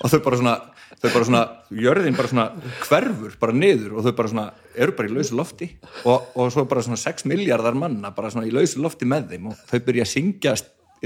Og 0.00 0.10
þau 0.12 0.20
bara 0.24 0.40
svona 0.40 0.56
þau 0.96 1.08
bara 1.12 1.26
svona, 1.28 1.42
jörðin 1.76 2.16
bara 2.16 2.30
svona 2.30 2.46
hverfur 2.86 3.34
bara 3.40 3.54
niður 3.56 3.98
og 3.98 4.06
þau 4.06 4.14
bara 4.16 4.32
svona 4.32 4.46
eru 4.74 4.94
bara 4.96 5.10
í 5.10 5.12
lausu 5.12 5.36
lofti 5.36 5.68
og, 6.08 6.30
og 6.38 6.52
svo 6.54 6.64
bara 6.68 6.84
svona 6.86 6.98
6 7.00 7.26
miljardar 7.28 7.76
manna 7.76 8.12
bara 8.16 8.30
svona 8.32 8.48
í 8.48 8.54
lausu 8.54 8.80
lofti 8.80 9.08
með 9.08 9.34
þeim 9.34 9.50
og 9.50 9.64
þau 9.68 9.80
byrja 9.88 10.06
að 10.06 10.12
syngja 10.14 10.54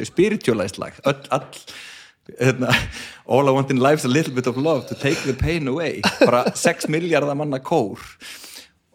spiritualized 0.06 0.78
lag. 0.82 1.00
All, 1.04 1.18
all 1.34 1.48
Hérna, 2.38 2.70
all 3.26 3.48
I 3.48 3.50
want 3.50 3.72
in 3.72 3.80
life 3.80 3.98
is 3.98 4.04
a 4.04 4.08
little 4.08 4.32
bit 4.32 4.46
of 4.46 4.56
love 4.56 4.86
to 4.86 4.94
take 4.94 5.18
the 5.24 5.32
pain 5.34 5.66
away. 5.66 6.00
Bara 6.20 6.44
6 6.54 6.86
miljardar 6.86 7.34
manna 7.34 7.58
kór. 7.58 7.98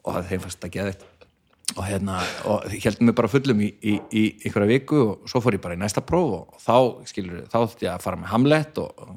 Og 0.05 0.13
það 0.13 0.29
þeim 0.29 0.43
fannst 0.45 0.63
að 0.63 0.75
geða 0.77 0.93
þetta 0.93 1.14
og 1.75 1.83
hérna, 1.83 2.19
og 2.47 2.65
heldum 2.71 3.09
við 3.09 3.15
bara 3.17 3.29
fullum 3.31 3.61
í, 3.65 3.69
í, 3.83 3.95
í 4.15 4.23
einhverja 4.45 4.71
viku 4.71 4.99
og 5.01 5.29
svo 5.29 5.41
fór 5.43 5.57
ég 5.57 5.63
bara 5.63 5.75
í 5.75 5.81
næsta 5.81 6.03
próf 6.05 6.35
og 6.37 6.59
þá, 6.63 7.07
skilur, 7.09 7.41
þá 7.51 7.57
þútti 7.65 7.87
ég 7.87 7.93
að 7.93 8.05
fara 8.05 8.19
með 8.21 8.31
Hamlet 8.31 8.79
og 8.83 9.07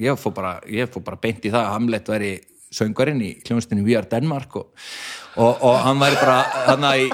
ég 0.00 0.20
fór 0.20 0.34
bara, 0.36 0.52
ég 0.72 0.92
fór 0.92 1.04
bara 1.04 1.20
beint 1.20 1.44
í 1.44 1.52
það 1.52 1.66
að 1.66 1.74
Hamlet 1.74 2.10
væri 2.14 2.32
söngarinn 2.76 3.22
í 3.22 3.30
kljónstinu 3.44 3.84
We 3.86 3.96
Are 3.98 4.08
Denmark 4.08 4.56
og, 4.58 4.72
og, 5.36 5.60
og 5.60 5.78
hann 5.84 6.00
væri 6.00 6.18
bara 6.18 6.38
hann 6.70 6.88
að, 6.88 7.04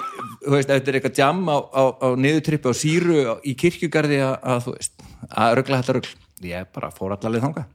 þú 0.47 0.55
veist, 0.57 0.73
eftir 0.79 0.99
eitthvað 0.99 1.21
jam 1.23 1.43
á, 1.51 1.59
á, 1.59 1.83
á 1.99 2.09
niðutrippi 2.19 2.73
á 2.73 2.75
síru 2.77 3.21
í 3.43 3.57
kirkjugarði 3.59 4.23
að, 4.25 4.35
að 4.55 4.65
þú 4.67 4.77
veist, 4.79 5.07
að 5.29 5.57
ruggla 5.59 5.83
þetta 5.83 5.99
ruggl 5.99 6.17
ég 6.53 6.73
bara 6.75 6.95
fór 6.95 7.15
allaveg 7.17 7.45
þanga 7.45 7.67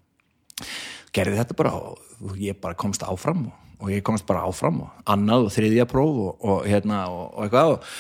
gerði 1.16 1.40
þetta 1.42 1.58
bara 1.60 1.76
og 1.78 2.40
ég 2.42 2.58
bara 2.62 2.78
komst 2.80 3.06
áfram 3.06 3.50
og, 3.52 3.67
og 3.78 3.92
ég 3.94 4.06
komst 4.06 4.26
bara 4.28 4.46
áfram 4.48 4.82
og 4.86 5.10
annað 5.10 5.48
og 5.48 5.54
þriðja 5.54 5.86
próf 5.90 6.24
og, 6.24 6.32
og 6.42 6.66
hérna 6.70 7.04
og, 7.12 7.28
og 7.36 7.46
eitthvað 7.46 7.74
og 7.76 7.92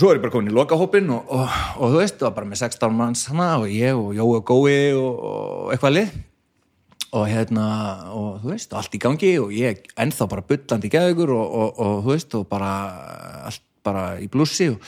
svo 0.00 0.10
er 0.10 0.18
ég 0.18 0.24
bara 0.24 0.34
komin 0.34 0.52
í 0.52 0.56
lokahópin 0.56 1.10
og 1.12 1.32
þú 1.78 1.96
veist, 1.96 2.18
það 2.18 2.28
var 2.28 2.36
bara 2.40 2.50
með 2.50 2.62
16 2.66 2.98
manns 2.98 3.24
hana 3.30 3.48
og 3.62 3.72
ég 3.72 3.96
og 3.96 4.20
og 4.24 4.44
Gói 4.48 4.92
og 4.96 5.72
eitthvað 5.72 5.98
lið 5.98 6.20
og 7.12 7.26
hérna, 7.28 7.64
og 8.16 8.38
þú 8.40 8.54
veist, 8.54 8.72
allt 8.72 8.94
í 8.96 9.00
gangi 9.00 9.34
og 9.40 9.50
ég 9.52 9.82
ennþá 10.00 10.28
bara 10.32 10.44
byllandi 10.48 10.88
geðugur 10.92 11.34
og 11.36 11.82
þú 12.06 12.08
veist, 12.08 12.38
og 12.38 12.48
bara 12.48 12.70
allt 13.50 13.64
bara 13.84 14.04
í 14.22 14.28
blussi 14.32 14.70
og 14.72 14.80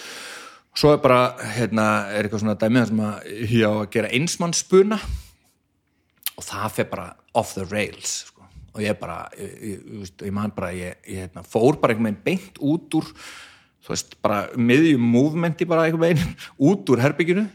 svo 0.75 0.95
er 0.95 1.03
bara, 1.03 1.35
hérna, 1.55 2.09
er 2.15 2.25
eitthvað 2.27 2.45
svona 2.45 2.59
dæmið 2.59 2.91
sem 2.91 3.05
að 3.05 3.29
ég 3.45 3.67
á 3.69 3.73
að 3.75 3.91
gera 3.95 4.13
einsmannsspuna 4.19 4.99
og 6.35 6.47
það 6.47 6.73
fyrir 6.79 6.91
bara 6.91 7.09
off 7.35 7.55
the 7.55 7.67
rails 7.71 8.25
sko. 8.31 8.34
Og 8.75 8.83
ég 8.83 8.99
bara, 8.99 9.23
ég, 9.39 9.57
ég, 9.63 10.13
ég 10.27 10.35
man 10.35 10.53
bara 10.55 10.73
ég, 10.75 10.99
ég 11.07 11.25
hérna, 11.25 11.45
fór 11.47 11.79
bara 11.81 11.95
einhvern 11.95 12.11
veginn 12.11 12.25
beint 12.27 12.59
út 12.59 12.99
úr 12.99 13.11
þú 13.85 13.93
veist, 13.93 14.17
bara 14.25 14.45
miðjum 14.57 15.05
movementi 15.15 15.69
bara 15.69 15.87
einhvern 15.87 16.09
veginn 16.09 16.37
út 16.71 16.91
úr 16.91 17.03
herbygginu 17.05 17.47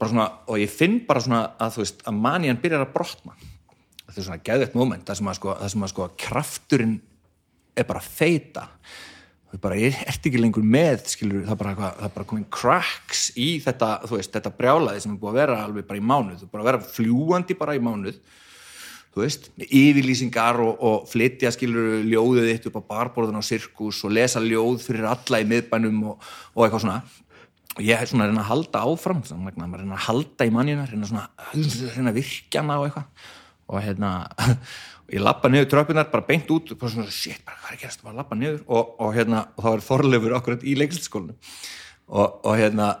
svona, 0.00 0.26
og 0.48 0.56
ég 0.60 0.72
finn 0.72 1.00
bara 1.08 1.20
svona 1.20 1.42
að 1.60 1.76
þú 1.76 1.84
veist, 1.84 2.02
að 2.08 2.18
manjan 2.24 2.60
byrjar 2.60 2.86
að 2.86 2.92
brotna. 2.94 3.36
Þetta 4.06 4.16
er 4.16 4.26
svona 4.26 4.44
gæðvett 4.48 4.76
moment 4.78 5.06
það 5.06 5.18
sem 5.20 5.30
að 5.30 5.38
sko, 5.38 5.54
það 5.60 5.72
sem 5.74 5.84
að 5.84 5.92
sko 5.92 6.08
krafturinn 6.24 6.96
er 7.76 7.86
bara 7.88 8.02
feita. 8.04 8.66
Bara, 9.60 9.76
ég 9.76 9.96
ert 10.06 10.26
ekki 10.26 10.40
lengur 10.40 10.64
með 10.64 11.08
skilur, 11.10 11.42
það 11.44 11.54
er 11.56 11.60
bara, 11.60 11.74
það 11.98 12.04
er 12.06 12.12
bara 12.16 12.28
komin 12.32 12.48
cracks 12.54 13.24
í 13.36 13.48
þetta, 13.64 13.88
þú 14.06 14.16
veist, 14.16 14.32
þetta 14.36 14.52
brjálaði 14.56 15.02
sem 15.04 15.14
er 15.14 15.20
búið 15.20 15.32
að 15.32 15.40
vera 15.42 15.56
alveg 15.64 15.88
bara 15.88 16.00
í 16.00 16.04
mánuð, 16.06 16.44
bara 16.52 16.62
að 16.62 16.70
vera 16.70 16.92
fljúandi 16.94 17.56
bara 17.58 17.74
í 17.76 17.82
mánuð 17.82 18.20
þú 19.10 19.24
veist, 19.24 19.48
yfirlýsingar 19.58 20.60
og, 20.62 20.76
og 20.86 21.08
flytja 21.10 21.50
skilur 21.54 22.04
ljóðið 22.06 22.52
eitt 22.52 22.68
upp 22.70 22.78
á 22.78 22.88
barborðun 22.92 23.40
á 23.40 23.44
sirkus 23.44 24.04
og 24.06 24.14
lesa 24.14 24.42
ljóð 24.42 24.84
fyrir 24.84 25.08
alla 25.10 25.42
í 25.42 25.48
miðbænum 25.50 25.98
og, 26.12 26.30
og 26.54 26.64
eitthvað 26.64 26.84
svona. 26.84 27.00
Og 27.76 27.82
ég 27.86 27.98
er 27.98 28.10
svona 28.10 28.26
að 28.26 28.32
reyna 28.32 28.44
að 28.44 28.50
halda 28.50 28.84
áfram 28.86 29.24
svona, 29.26 29.50
að 29.50 29.76
reyna 29.82 29.98
að 29.98 30.06
halda 30.06 30.46
í 30.46 30.54
mannina 30.54 30.86
reyna, 30.90 31.10
svona, 31.10 31.26
reyna 31.96 32.12
að 32.12 32.20
virkja 32.20 32.62
hana 32.62 32.78
og 32.80 32.88
eitthvað. 32.88 33.28
Og 33.70 33.84
hérna 33.84 34.14
ég 35.14 35.22
lappa 35.22 35.50
niður 35.50 35.70
tröpunar, 35.74 36.10
bara 36.12 36.26
beint 36.26 36.50
út 36.54 36.70
og 36.70 36.80
bara 36.80 36.94
svona, 36.94 37.14
shit, 37.14 37.42
bara 37.46 37.58
hvað 37.64 37.76
er 37.76 37.82
gerast, 37.82 38.06
bara 38.06 38.18
lappa 38.22 38.38
niður 38.38 38.62
og, 38.68 38.96
og 39.02 39.14
hérna, 39.16 39.44
og 39.56 39.64
það 39.64 39.76
var 39.76 39.86
þorlefur 39.90 40.38
okkur 40.38 40.58
í 40.62 40.74
leiklistaskólinu 40.78 41.38
og, 42.10 42.26
og 42.46 42.58
hérna, 42.58 42.92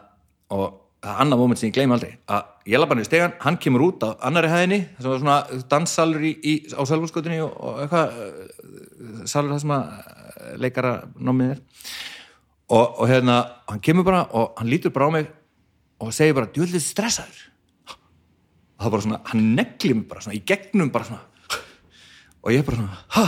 og 0.54 0.79
annað 1.00 1.40
móment 1.40 1.58
sem 1.60 1.70
ég 1.70 1.76
gleymi 1.76 1.94
aldrei, 1.96 2.12
að 2.28 2.48
ég 2.68 2.80
lappa 2.80 2.96
niður 2.96 3.08
stegan 3.08 3.36
hann 3.40 3.56
kemur 3.62 3.86
út 3.86 4.02
á 4.04 4.20
annari 4.28 4.50
hæðinni 4.52 4.80
það 4.98 5.08
var 5.08 5.20
svona 5.22 5.36
danssalur 5.72 6.26
á 6.28 6.82
selvhúsgötunni 6.90 7.38
og, 7.40 7.54
og 7.56 7.78
eitthvað 7.84 8.18
eh, 8.20 9.22
salur 9.30 9.54
það 9.54 9.62
sem 9.62 9.72
að 9.76 9.94
eh, 9.94 10.50
leikara 10.60 10.94
nómið 11.16 11.54
er. 11.54 11.62
Og 12.70 13.00
hérna, 13.10 13.38
hann 13.66 13.80
kemur 13.82 14.06
bara 14.06 14.26
og 14.36 14.52
hann 14.60 14.68
lítur 14.70 14.92
bara 14.94 15.08
á 15.08 15.12
mig 15.16 15.30
og 16.00 16.12
segir 16.14 16.36
bara, 16.36 16.50
djúðlega 16.52 16.84
stressaður. 16.84 17.40
Og 17.90 18.84
það 18.84 18.92
bara 18.94 19.06
svona, 19.06 19.22
hann 19.32 19.48
negli 19.56 19.94
mig 19.96 20.04
bara 20.12 20.22
svona 20.24 20.38
í 20.38 20.44
gegnum 20.46 20.92
bara 20.94 21.08
svona. 21.08 21.24
Og 22.44 22.54
ég 22.54 22.62
bara 22.68 22.78
svona, 22.78 23.00
hæ, 23.16 23.24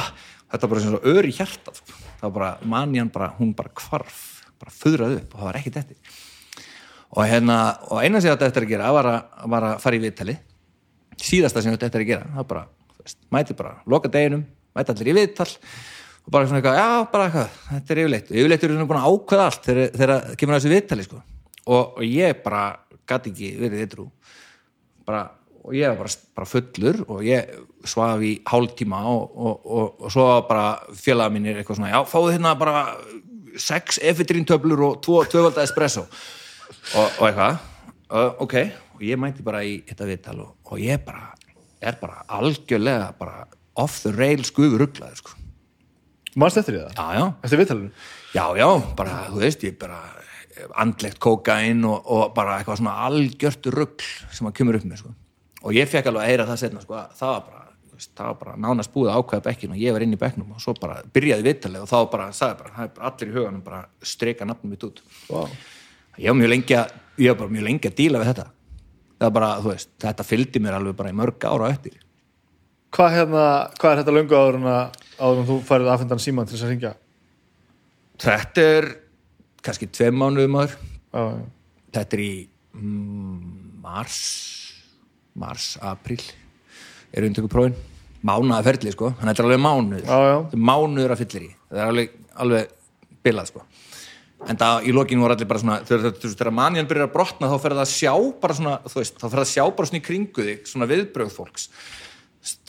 þetta 0.53 0.71
bara 0.71 0.85
svona 0.85 1.25
í 1.25 1.35
hjarta, 1.35 1.75
sko. 1.81 1.99
það 2.21 2.37
bara 2.37 2.53
manjan 2.69 3.11
bara, 3.13 3.33
hún 3.41 3.57
bara 3.57 3.73
kvarf, 3.81 4.21
bara 4.61 4.77
föðrað 4.77 5.19
upp 5.19 5.35
og 5.35 5.41
það 5.41 5.49
var 5.49 5.61
ekkit 5.63 5.81
eftir 5.83 6.12
og 7.13 7.27
hérna, 7.29 7.59
og 7.91 8.01
eina 8.03 8.21
sem 8.21 8.33
þetta 8.33 8.49
eftir 8.49 8.67
að 8.67 8.73
gera 8.75 8.93
var 8.97 9.09
að, 9.11 9.19
var 9.55 9.67
að 9.69 9.81
fara 9.83 9.99
í 9.99 10.03
viðtali 10.03 10.37
síðasta 11.23 11.63
sem 11.63 11.75
þetta 11.75 11.91
eftir 11.91 12.05
að 12.05 12.13
gera, 12.13 12.31
það 12.37 12.49
bara 12.53 12.63
veist, 13.03 13.19
mæti 13.35 13.57
bara, 13.59 13.75
loka 13.91 14.11
deginum, 14.13 14.47
mæti 14.77 14.95
allir 14.95 15.13
í 15.13 15.17
viðtal 15.21 15.49
og 16.23 16.33
bara 16.33 16.49
svona 16.49 16.63
eitthvað, 16.63 16.79
já, 16.81 17.11
bara 17.13 17.29
eitthvað 17.29 17.61
þetta 17.69 17.95
er 17.95 18.03
yfirleitt, 18.03 18.33
og 18.33 18.41
yfirleitt 18.41 18.65
eru 18.67 18.79
svona 18.79 18.89
búin 18.91 19.03
að 19.03 19.13
ákveða 19.13 19.47
allt 19.51 19.69
þegar, 19.69 19.93
þegar 20.01 20.41
kemur 20.41 20.57
að 20.57 20.61
þessu 20.61 20.73
viðtali, 20.73 21.07
sko. 21.09 21.23
Og, 21.63 21.83
og 21.83 22.03
ég 22.07 22.43
bara 22.43 22.65
gæti 23.11 23.33
ekki 23.33 23.51
verið 23.61 23.85
ytrú. 23.87 24.09
Bara 25.07 25.23
og 25.63 25.75
ég 25.77 25.93
var 25.93 26.01
bara, 26.03 26.15
bara 26.39 26.49
fullur 26.49 27.01
og 27.07 27.23
ég 27.27 27.51
svaf 27.87 28.23
í 28.25 28.33
hálftíma 28.49 29.03
og, 29.11 29.35
og, 29.35 29.67
og, 29.77 30.07
svo 30.11 30.27
bara 30.49 30.67
félaga 30.99 31.35
mínir 31.35 31.61
eitthvað 31.61 31.79
svona, 31.79 31.93
já, 31.93 32.01
fáðu 32.11 32.33
hérna 32.35 32.55
bara 32.59 32.83
sex 33.61 34.01
efedríntöflur 34.03 34.83
og 34.89 35.03
tvo 35.05 35.23
tvövalda 35.29 35.63
espresso 35.67 36.07
og 36.99 37.29
eitthvað, 37.29 37.61
ok 38.45 38.57
og 38.97 39.05
ég 39.07 39.21
mæti 39.21 39.45
bara 39.47 39.63
í 39.67 39.79
þetta 39.89 40.09
viðtal 40.09 40.39
og 40.47 40.75
ég 40.81 41.05
bara, 41.05 41.31
er 41.83 41.99
bara 42.01 42.25
algjörlega 42.39 43.13
bara 43.19 43.47
off 43.81 44.03
the 44.05 44.13
rail 44.15 44.45
skuður 44.47 44.87
rugglaður 44.87 45.23
sko 45.23 45.39
Mannst 46.33 46.57
eftir 46.57 46.79
því 46.79 46.83
það? 46.87 46.93
Já, 46.97 47.19
já. 47.19 47.25
Eftir 47.45 47.61
viðtalinu? 47.61 47.91
Já, 48.33 48.45
já, 48.57 48.69
bara, 48.97 49.17
þú 49.29 49.41
veist, 49.43 49.65
ég 49.67 49.75
bara 49.77 49.99
andlegt 50.81 51.19
kokain 51.21 51.83
og, 51.85 52.07
og 52.09 52.31
bara 52.37 52.55
eitthvað 52.57 52.79
svona 52.81 52.95
algjört 53.05 53.69
ruggl 53.75 54.07
sem 54.33 54.49
að 54.49 54.55
kemur 54.57 54.79
upp 54.79 54.87
með, 54.89 55.03
sko 55.03 55.13
og 55.63 55.77
ég 55.77 55.91
fekk 55.91 56.09
alveg 56.11 56.25
að 56.25 56.33
heyra 56.33 56.47
það 56.49 56.63
setna 56.63 56.83
sko, 56.83 57.03
það 57.19 57.35
var 57.35 57.45
bara 57.49 57.63
veist, 57.93 58.13
það 58.19 58.31
var 58.31 58.39
bara 58.41 58.57
nánast 58.65 58.93
búið 58.95 59.13
að 59.13 59.21
ákveða 59.21 59.45
bekkin 59.49 59.75
og 59.75 59.83
ég 59.83 59.95
var 59.95 60.05
inn 60.05 60.17
í 60.17 60.21
bekknum 60.21 60.55
og 60.57 60.63
svo 60.65 60.75
bara 60.81 61.03
byrjaði 61.15 61.47
viðtalið 61.49 61.85
og 61.85 61.91
þá 61.93 61.99
bara, 62.15 62.29
sagði 62.37 62.65
bara, 62.65 62.89
allir 63.11 63.31
í 63.31 63.37
huganum 63.37 63.63
bara 63.67 63.83
streika 64.13 64.49
nafnum 64.49 64.75
mitt 64.75 64.87
út 64.89 65.03
Vá. 65.29 65.45
Ég 66.19 66.33
var 66.33 66.39
mjög 66.41 66.53
lengi 66.53 66.79
að, 66.79 66.97
ég 67.23 67.33
var 67.33 67.39
bara 67.43 67.55
mjög 67.57 67.69
lengi 67.69 67.91
að 67.91 67.99
díla 68.01 68.23
við 68.23 68.33
þetta. 68.33 68.49
Það 69.19 69.29
var 69.29 69.37
bara, 69.39 69.51
þú 69.63 69.71
veist, 69.71 69.93
þetta 70.03 70.27
fylgdi 70.27 70.63
mér 70.63 70.79
alveg 70.79 70.99
bara 70.99 71.13
í 71.13 71.17
mörg 71.17 71.47
ára 71.47 71.71
eftir. 71.71 72.01
Hvað, 72.93 73.15
hérna, 73.17 73.45
hvað 73.79 73.93
er 73.93 74.03
þetta 74.03 74.17
löngu 74.17 74.37
áður 74.37 74.59
en 74.59 74.69
að 74.73 75.43
þú 75.49 75.59
færið 75.69 75.93
aðfendan 75.93 76.23
síman 76.23 76.49
til 76.49 76.57
þess 76.57 76.67
að 76.67 76.75
ringja? 76.75 76.95
þetta 78.23 78.65
er 78.77 78.89
kannski 79.65 79.89
tveim 79.91 80.19
mánuðum 80.19 80.59
áður. 80.61 80.77
Já. 81.13 81.25
þetta 81.93 82.17
er 82.17 82.23
í 82.25 82.35
mm, 82.73 83.41
mars 83.85 84.21
mars, 85.37 85.75
april 85.85 86.21
er 87.13 87.27
undtökuprófin 87.29 87.77
mánuða 88.25 88.63
ferli 88.65 88.93
sko, 88.95 89.11
þannig 89.19 89.33
að 89.33 89.35
þetta 89.35 89.43
er 89.43 89.49
alveg 89.49 89.63
mánuður. 89.67 90.13
Er 90.55 90.63
mánuður 90.71 91.15
að 91.15 91.23
fyllir 91.25 91.47
í 91.49 91.51
það 91.53 91.81
er 91.83 91.93
alveg, 91.93 92.17
alveg 92.45 92.75
bilað 93.27 93.51
sko 93.51 93.65
en 94.51 94.59
það 94.59 94.87
í 94.89 94.95
lokinu 94.97 95.23
voru 95.25 95.37
allir 95.37 95.49
bara 95.51 95.63
svona 95.63 95.81
þegar, 95.87 96.51
manjan 96.55 96.89
byrjar 96.91 97.09
að 97.09 97.15
brotna 97.15 97.51
þá 97.51 97.59
fer 97.63 97.75
það 97.77 97.85
að 97.85 97.93
sjá 97.93 98.15
bara 98.43 98.57
svona, 98.59 98.77
þú 98.89 99.01
veist, 99.01 99.19
þá 99.19 99.27
fer 99.27 99.37
það 99.39 99.45
að 99.45 99.53
sjá 99.53 99.65
bara 99.67 99.91
svona 99.91 100.01
í 100.01 100.07
kringu 100.09 100.47
þig, 100.49 100.65
svona 100.71 100.89
viðbröð 100.91 101.37
fólks. 101.37 101.69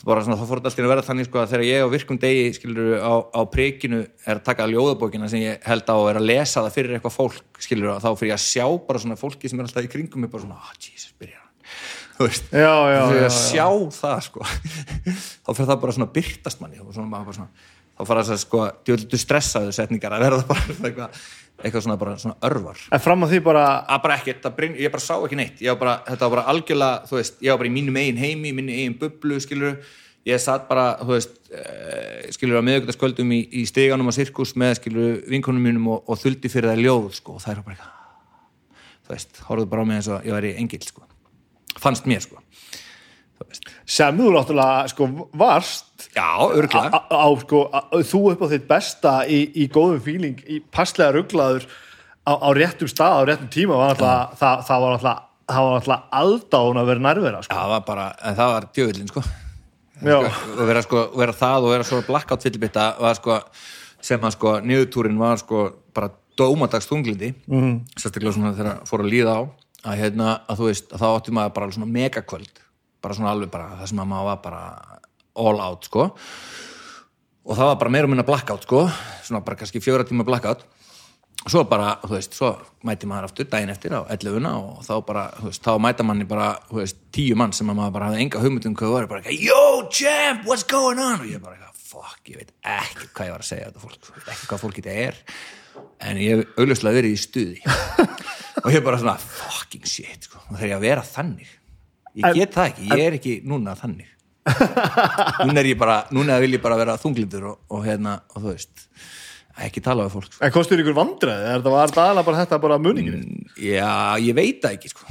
Bara 0.06 0.22
svona, 0.22 0.36
þá 0.38 0.44
fór 0.46 0.60
þetta 0.60 0.70
alltaf 0.70 0.84
að 0.86 0.92
vera 0.92 1.02
þannig 1.08 1.26
sko 1.26 1.40
að 1.40 1.48
þegar 1.50 1.64
ég 1.66 1.82
á 1.82 1.88
virkum 1.90 2.18
degi 2.22 2.44
skilur 2.54 2.92
á, 3.02 3.14
á 3.26 3.40
prikinu 3.50 4.04
er 4.22 4.36
að 4.38 4.44
taka 4.46 4.68
ljóðabókina 4.70 5.26
sem 5.32 5.42
ég 5.42 5.66
held 5.66 5.88
á 5.90 5.94
og 5.98 6.06
er 6.12 6.20
að 6.20 6.28
lesa 6.30 6.62
það 6.62 6.76
fyrir 6.76 6.94
eitthvað 6.94 7.16
fólk 7.16 7.62
skilur 7.64 7.98
þá 7.98 8.06
fyrir 8.12 8.30
ég 8.30 8.36
að 8.38 8.44
sjá 8.44 8.66
bara 8.86 9.02
svona 9.02 9.18
fólki 9.18 9.50
sem 9.50 9.58
er 9.58 9.66
alltaf 9.66 9.88
í 9.88 9.90
kringum 9.90 10.22
mig 10.22 10.30
bara 10.30 10.44
svona, 10.46 10.60
ah, 10.62 10.76
Jesus, 10.78 11.10
byrjar 11.18 11.40
hann. 11.42 11.70
Þú 12.14 12.28
veist, 12.28 12.52
Já, 12.54 12.70
já, 12.70 12.94
ég 12.94 12.94
já, 12.94 13.02
að 13.10 13.24
já. 13.24 13.32
sjá 13.40 13.66
það 13.98 14.20
sko. 14.28 14.46
Þá 15.44 15.50
fyrir 15.50 15.70
það 15.72 15.80
bara 15.82 15.96
svona 15.98 16.10
byrtast 16.20 16.62
manni 16.62 16.78
þá, 16.78 16.86
svona, 16.94 17.10
bara 17.16 17.34
svona, 17.34 17.66
þá 17.98 18.02
fara 18.12 18.22
þess 18.28 18.36
að 18.36 18.42
sko 18.44 18.62
djöldu 18.86 19.18
stressaðu 19.24 19.74
setningar 19.74 20.14
að 20.14 20.22
verða 20.28 20.46
bara 20.52 20.76
eitthvað, 20.76 21.24
eitthvað 21.62 21.84
svona 21.86 21.98
bara 22.00 22.14
svona 22.18 22.36
örvar. 22.48 22.80
En 22.92 23.02
fram 23.02 23.24
að 23.24 23.34
því 23.34 23.42
bara 23.46 23.64
að 23.82 24.00
bara 24.06 24.16
ekkert, 24.18 24.40
það 24.44 24.56
brinn, 24.58 24.78
ég 24.80 24.94
bara 24.94 25.04
sá 25.04 25.14
ekki 25.16 25.38
neitt. 25.38 25.60
Ég 25.62 25.74
var 25.74 25.80
bara, 25.80 25.96
þetta 26.08 26.26
var 26.26 26.34
bara 26.36 26.46
algjörlega, 26.52 27.10
þú 27.10 27.18
veist 27.20 27.44
ég 27.44 27.54
var 27.54 27.60
bara 27.62 27.70
í 27.70 27.74
mínum 27.74 27.98
eigin 28.00 28.20
heimi, 28.20 28.50
í 28.50 28.56
minni 28.56 28.78
eigin 28.80 28.96
bublu 29.00 29.40
skilur, 29.42 29.78
ég 30.26 30.42
satt 30.42 30.68
bara, 30.68 30.86
þú 31.00 31.14
veist 31.14 31.36
uh, 31.52 32.30
skilur 32.34 32.60
á 32.60 32.66
miðugtaskvöldum 32.66 33.34
í, 33.36 33.40
í 33.60 33.66
steganum 33.70 34.10
á 34.10 34.12
sirkus 34.16 34.54
með 34.60 34.78
skilur 34.80 35.20
vinkonum 35.30 35.68
mínum 35.70 35.92
og, 35.94 36.08
og 36.08 36.20
þuldi 36.20 36.52
fyrir 36.52 36.72
það 36.72 36.86
ljóð 36.88 37.10
sko, 37.20 37.38
og 37.38 37.44
það 37.44 37.54
er 37.54 37.66
bara 37.68 37.76
eitthvað 37.76 38.00
þú 39.04 39.14
veist, 39.14 39.44
horfðu 39.48 39.70
bara 39.72 39.84
á 39.84 39.88
mig 39.88 40.00
eins 40.00 40.08
og 40.08 40.24
ég 40.24 40.36
væri 40.36 40.54
engil 40.60 40.80
sko, 40.84 41.04
fannst 41.76 42.08
mér 42.08 42.24
sko 42.24 42.43
sem 43.86 44.18
þú 44.18 44.30
náttúrulega 44.34 44.88
sko 44.92 45.08
varst 45.40 46.08
já, 46.14 46.28
örgla 46.54 46.86
sko, 47.42 47.62
þú 48.00 48.22
upp 48.32 48.44
á 48.44 48.46
þitt 48.54 48.66
besta 48.70 49.14
í, 49.26 49.44
í 49.64 49.68
góðum 49.72 50.02
fíling, 50.04 50.40
í 50.48 50.60
passlega 50.74 51.14
rugglaður 51.16 51.68
á, 52.24 52.32
á 52.32 52.48
réttum 52.56 52.90
stað, 52.90 53.20
á 53.20 53.22
réttum 53.30 53.52
tíma 53.52 53.78
var 53.78 53.94
náttúrulega, 53.94 54.40
það, 54.40 54.66
það 54.68 54.84
var 54.84 54.96
náttúrulega 54.96 55.30
það 55.44 55.66
var 55.66 55.78
náttúrulega 55.78 56.20
aldáun 56.20 56.80
að 56.80 56.90
vera 56.90 57.04
nærvera 57.08 57.44
sko. 57.44 57.54
það 57.54 57.72
var 57.74 57.86
bara, 57.88 58.10
en 58.24 58.36
það 58.38 58.52
var 58.54 58.68
djöfullin 58.78 59.12
sko 59.12 59.24
Já. 60.04 60.18
og 60.18 60.66
vera, 60.66 60.82
sko, 60.84 61.06
vera 61.14 61.36
það 61.36 61.66
og 61.66 61.74
vera 61.74 61.86
svo 61.86 62.02
blackout 62.04 62.44
fyllibita 62.44 62.86
var 63.00 63.18
sko 63.18 63.38
sem 64.04 64.24
að 64.24 64.36
sko 64.36 64.58
niðurtúrin 64.64 65.20
var 65.20 65.40
sko 65.40 65.68
bara 65.94 66.10
dómadags 66.38 66.88
þunglindi 66.90 67.30
mm. 67.46 67.76
sérstaklega 67.94 68.34
svona 68.34 68.54
þegar 68.56 68.82
fór 68.88 69.04
að 69.04 69.12
líða 69.12 69.36
á 69.38 69.42
að 69.84 70.00
hérna 70.00 70.34
að 70.48 70.60
þú 70.60 70.68
veist 70.70 70.92
að 70.92 71.04
þá 71.04 71.08
átti 71.10 71.34
maður 71.36 71.54
bara 71.58 71.76
svona 71.76 71.92
megakvöld 71.94 72.63
bara 73.04 73.16
svona 73.16 73.34
alveg 73.34 73.52
bara 73.52 73.74
það 73.80 73.90
sem 73.90 74.04
að 74.04 74.12
maður 74.12 74.30
var 74.30 74.44
bara 74.44 74.62
all 75.44 75.58
out 75.60 75.88
sko. 75.90 76.06
Og 77.44 77.58
það 77.58 77.68
var 77.70 77.82
bara 77.82 77.92
meira 77.92 78.08
og 78.08 78.14
minna 78.14 78.24
blackout 78.26 78.64
sko. 78.64 78.86
Svona 79.26 79.44
bara 79.44 79.60
kannski 79.60 79.82
fjóra 79.84 80.06
tíma 80.08 80.24
blackout. 80.26 80.64
Og 81.44 81.52
svo 81.52 81.60
bara, 81.68 81.90
þú 82.00 82.14
veist, 82.14 82.36
svo 82.38 82.54
mæti 82.88 83.08
maður 83.10 83.26
aftur 83.28 83.48
daginn 83.52 83.72
eftir 83.74 83.92
á 83.92 84.00
11 84.14 84.46
og 84.48 84.78
þá 84.86 84.94
bara, 85.04 85.24
þú 85.36 85.50
veist, 85.50 85.66
þá 85.66 85.82
mæta 85.82 86.06
manni 86.06 86.24
bara, 86.28 86.54
þú 86.70 86.78
veist, 86.78 87.02
tíu 87.12 87.36
mann 87.36 87.52
sem 87.52 87.68
að 87.68 87.76
maður 87.82 87.96
bara 87.98 88.08
hafði 88.08 88.22
enga 88.24 88.40
hugmyndum 88.40 88.76
hvað 88.78 88.88
það 88.88 88.96
var, 88.96 89.08
bara 89.10 89.34
yo, 89.36 89.60
champ, 89.92 90.46
what's 90.48 90.64
going 90.64 91.02
on? 91.02 91.20
og 91.20 91.28
ég 91.28 91.42
bara 91.44 91.64
fuck, 91.94 92.22
ég 92.30 92.40
veit 92.40 92.54
ekki 92.64 93.10
hvað 93.14 93.28
ég 93.28 93.34
var 93.34 93.44
að 93.44 93.50
segja 93.50 93.68
þetta 93.68 93.82
fólk, 93.84 94.08
ekki 94.24 94.48
hvað 94.50 94.62
fólk 94.64 94.80
þetta 94.80 94.96
er. 95.04 95.20
En 96.04 96.22
ég 96.22 96.32
hef 96.38 96.62
augljóslega 96.62 97.00
verið 97.00 97.14
í 97.14 97.20
stuði. 97.20 97.60
Og 98.64 98.70
ég 98.72 98.84
bara 98.86 99.00
svona, 99.02 99.16
fucking 99.18 99.84
shit, 99.90 100.28
sko, 100.28 100.40
þegar 100.52 100.68
ég 100.70 100.76
að 100.78 100.84
vera 100.86 101.04
þannig 101.04 101.50
ég 102.20 102.38
get 102.40 102.54
það 102.54 102.70
ekki, 102.70 102.88
ég 102.90 103.04
er 103.04 103.18
ekki 103.18 103.34
núna 103.48 103.76
þannig. 103.78 104.10
Núna 105.46 105.60
er 105.62 105.70
ég 105.70 105.78
bara, 105.80 106.02
núna 106.12 106.36
vil 106.42 106.52
ég 106.58 106.60
bara 106.60 106.76
vera 106.76 106.98
þunglindur 107.00 107.46
og, 107.48 107.60
og 107.72 107.84
hérna, 107.86 108.18
og 108.34 108.42
þú 108.42 108.50
veist 108.50 108.82
ekki 109.64 109.80
tala 109.84 110.04
við 110.04 110.16
fólk, 110.18 110.32
sko. 110.32 110.42
En 110.44 110.52
kostur 110.52 110.82
ykkur 110.82 110.96
vandræði, 110.98 111.46
er 111.54 111.62
það 111.64 112.00
alveg 112.02 112.26
bara 112.26 112.42
þetta 112.42 112.58
bara 112.60 112.78
muningin 112.82 113.22
Já, 113.56 114.18
ég 114.20 114.36
veit 114.36 114.60
það 114.64 114.76
ekki 114.76 114.90
sko. 114.92 115.06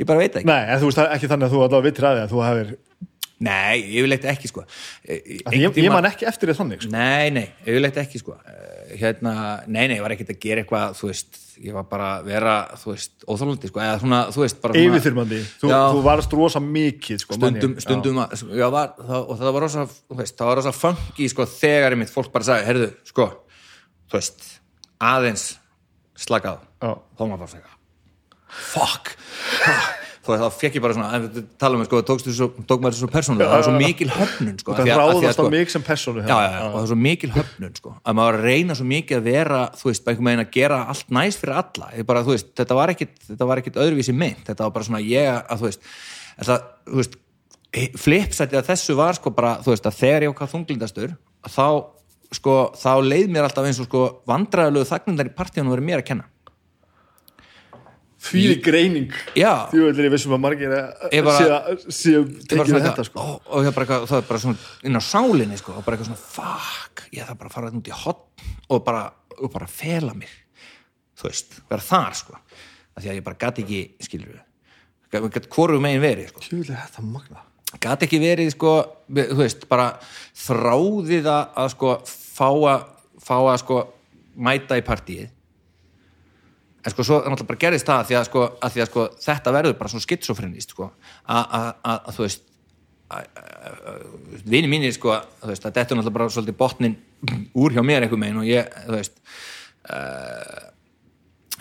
Ég 0.00 0.08
bara 0.08 0.24
veit 0.24 0.32
það 0.32 0.40
ekki. 0.40 0.50
Nei, 0.50 0.62
en 0.72 0.80
þú 0.82 0.90
veist 0.90 1.02
ekki 1.04 1.30
þannig 1.30 1.46
að 1.46 1.54
þú 1.54 1.62
allavega 1.66 1.86
vittir 1.86 2.08
að 2.08 2.16
því 2.16 2.24
að 2.24 2.32
þú 2.32 2.42
hefur, 2.48 2.72
Nei, 3.42 3.80
yfirleitt 3.98 4.24
ekki 4.30 4.46
sko 4.50 4.62
Eh, 5.04 5.40
því 5.50 5.58
ég, 5.64 5.78
ég 5.82 5.90
man 5.92 6.06
ekki 6.06 6.26
eftir 6.28 6.48
því 6.52 6.54
þannig 6.60 6.84
sko. 6.84 6.90
Nei, 6.94 7.30
nei, 7.34 7.48
yfirleitt 7.66 7.96
ekki 8.04 8.20
sko 8.22 8.36
Eh, 8.38 8.70
Hérna, 9.00 9.32
nei, 9.66 9.88
nei, 9.88 9.96
ég 9.96 10.02
var 10.04 10.12
ekkert 10.14 10.30
að 10.34 10.38
gera 10.44 10.62
eitthvað 10.62 10.92
Þú 11.00 11.08
veist, 11.08 11.38
ég 11.64 11.74
var 11.74 11.86
bara 11.90 12.08
að 12.20 12.28
vera 12.30 12.52
Þú 12.78 12.92
veist, 12.92 13.12
óþólandi 13.26 13.70
sko 13.72 13.86
svona, 14.04 14.20
þú 14.34 14.44
veist, 14.44 14.60
svona 14.60 14.82
yfirþyrmandi, 14.84 15.40
þú, 15.62 15.70
Já. 15.72 15.78
þú 15.96 16.02
varst 16.04 16.36
rosa 16.38 16.60
mikið 16.62 17.22
sko, 17.24 17.38
man 17.40 17.54
ég. 17.56 17.64
stundum, 17.64 17.74
stundum 17.82 18.20
að, 18.22 18.44
já, 18.60 18.66
var, 18.74 18.92
það, 19.00 19.18
og 19.24 19.40
það 19.40 19.52
var 19.56 19.66
rosa, 19.66 19.86
þú 19.88 20.18
veist, 20.20 20.36
það 20.38 20.50
var 20.52 20.60
rosa 20.60 20.72
funky 20.76 21.28
sko, 21.32 21.46
þegar 21.56 21.96
einmitt 21.96 22.12
fólk 22.14 22.30
bara 22.34 22.44
sagði, 22.50 22.66
herðu, 22.70 22.88
sko 23.10 23.26
þú 24.12 24.18
veist, 24.20 24.46
aðeins 25.10 25.46
slakað, 26.14 26.60
Já. 26.84 26.92
þá 27.18 27.22
maður 27.24 27.42
bara 27.42 27.52
segja 27.56 27.72
fuck 28.54 29.14
þá, 29.64 29.74
þá 30.26 30.58
fekk 30.58 30.78
ég 30.78 30.84
bara 30.84 30.96
svona, 30.96 31.18
tala 31.60 31.78
um 31.78 31.84
sko, 31.86 32.00
svo, 32.24 32.48
tók 32.68 32.84
maður 32.84 32.98
svo 32.98 33.08
persónulega, 33.12 33.50
það 33.50 33.60
var 33.60 33.66
svo 33.66 33.74
mikil 33.82 34.08
höfnun 34.14 34.58
sko, 34.62 34.76
það 34.78 34.90
ráðast 34.90 35.28
á 35.28 35.34
sko, 35.36 35.46
mig 35.52 35.72
sem 35.72 35.84
persónu 35.84 36.24
já, 36.24 36.36
já, 36.44 36.60
það 36.62 36.78
er 36.80 36.90
svo 36.92 36.98
mikil 37.06 37.30
höfnun 37.34 37.74
sko, 37.80 37.94
að 38.00 38.18
maður 38.18 38.30
var 38.30 38.38
að 38.40 38.48
reyna 38.48 38.78
svo 38.78 38.86
mikið 38.90 39.20
að 39.20 39.28
vera 39.28 39.60
þú 39.80 39.90
veist, 39.90 40.06
einhvern 40.08 40.30
veginn 40.30 40.44
að 40.44 40.54
gera 40.56 40.80
allt 40.94 41.12
næst 41.18 41.42
fyrir 41.42 41.58
alla 41.60 41.90
bara, 42.10 42.24
veist, 42.28 42.52
þetta 42.56 42.78
var 42.78 42.94
ekkit, 42.94 43.14
var 43.44 43.64
öðruvísi 43.64 44.16
mynd, 44.16 44.44
þetta 44.48 44.66
var 44.66 44.74
bara 44.78 44.88
svona 44.88 45.02
ég 45.04 45.30
að 45.42 45.62
þú 45.62 45.70
veist, 45.70 45.90
þetta, 46.38 46.58
þú 46.88 47.00
veist 47.02 47.20
flipsætið 47.98 48.60
að 48.60 48.68
þessu 48.70 48.96
var 48.98 49.18
sko 49.18 49.32
bara 49.34 49.56
þú 49.64 49.72
veist, 49.74 49.88
að 49.88 49.98
þegar 49.98 50.26
ég 50.26 50.32
var 50.32 50.38
hvað 50.40 50.52
þunglindastur 50.52 51.16
þá, 51.50 51.66
sko, 52.38 52.54
þá 52.78 52.92
leið 53.02 53.32
mér 53.34 53.48
alltaf 53.48 53.66
eins 53.66 53.80
og 53.82 53.88
sko 53.88 54.04
vandræðalegu 54.30 54.88
þagnindar 54.88 55.30
í 55.30 55.34
partíunum 55.34 55.74
verið 55.74 55.88
mér 55.88 56.02
að 56.02 56.08
kenna 56.12 56.28
fyrir 58.24 58.60
greining. 58.64 59.10
Því 59.36 59.82
ég 59.84 60.10
vissum 60.14 60.34
að 60.36 60.42
margir 60.44 60.72
Ég 61.12 61.24
bara- 61.26 61.38
séu 61.76 61.92
séu 61.92 62.22
Ég 62.24 62.56
var 62.56 62.66
tekið 62.66 62.74
við 62.78 62.86
þetta 62.88 63.04
sko. 63.08 63.20
og, 63.20 63.42
og 63.50 63.64
ég 63.68 63.74
bara, 63.76 63.98
það 64.06 64.16
er 64.18 64.28
bara 64.30 64.42
svona 64.44 64.56
inn 64.88 64.96
á 64.98 65.02
sálinni 65.04 65.58
sko, 65.60 65.72
og 65.78 65.84
bara 65.84 65.96
eitthvað 65.96 66.10
svona 66.12 66.24
fuck, 66.38 67.04
ég 67.12 67.26
þarf 67.28 67.38
bara 67.38 67.50
að 67.50 67.54
fara 67.58 67.70
út 67.70 67.88
í 67.92 67.96
hot 68.04 68.46
og 68.70 68.84
bara, 68.84 69.04
og 69.40 69.52
bara 69.52 69.66
fela 69.70 70.14
mig. 70.14 70.30
Þú 71.18 71.28
veist, 71.28 71.58
vera 71.70 71.82
þar 71.84 72.14
sko. 72.18 72.38
Því 72.98 73.08
að 73.10 73.18
ég 73.18 73.24
bara 73.26 73.36
gati 73.38 73.62
ekki, 73.64 73.82
skilur 74.06 74.34
við 74.34 74.42
gæti 75.30 75.48
hvorum 75.54 75.82
megin 75.82 76.02
verið 76.02 76.28
sko. 76.32 76.40
Tjúlega, 76.42 76.88
þetta 76.88 77.02
magna 77.06 77.42
gati 77.82 78.06
ekki 78.06 78.18
verið 78.22 78.50
sko, 78.54 78.72
við- 79.10 79.30
þú 79.34 79.40
veist, 79.42 79.68
bara 79.68 79.98
þráði 80.38 81.20
það 81.24 81.54
að 81.58 81.70
sko 81.74 81.94
fá 82.06 82.48
að, 82.70 82.84
fá 83.24 83.34
að 83.50 83.58
sko 83.62 83.78
mæta 84.36 84.78
í 84.78 84.84
partíið 84.86 85.28
en 86.84 86.92
sko 86.92 87.04
svo 87.06 87.20
náttúrulega 87.24 87.48
bara 87.50 87.62
gerðist 87.64 87.88
það 87.88 88.02
því 88.10 88.16
að 88.20 88.26
sko, 88.28 88.42
að 88.60 88.74
því 88.74 88.82
að 88.84 88.90
sko 88.90 89.04
þetta 89.24 89.52
verður 89.56 89.78
bara 89.78 89.92
svona 89.92 90.04
skitsofrenist 90.04 90.74
sko. 90.74 90.90
Að- 91.28 91.48
að 91.58 91.70
að- 91.84 92.02
að 92.10 92.18
þú 92.18 92.26
veist 92.26 92.42
vini 94.44 94.68
mínir 94.70 94.92
sko 94.96 95.14
veist, 95.44 95.64
að 95.64 95.72
þetta 95.76 95.80
er 95.94 95.98
náttúrulega 95.98 96.16
bara 96.18 96.30
svolítið 96.34 96.56
botnin 96.60 96.96
úr 97.54 97.74
hjá 97.76 97.82
mér 97.86 98.04
einhver 98.06 98.20
megin 98.20 98.40
og 98.42 98.48
ég, 98.48 98.70
þú 98.86 98.94
veist 98.96 99.18
uh, 99.92 100.70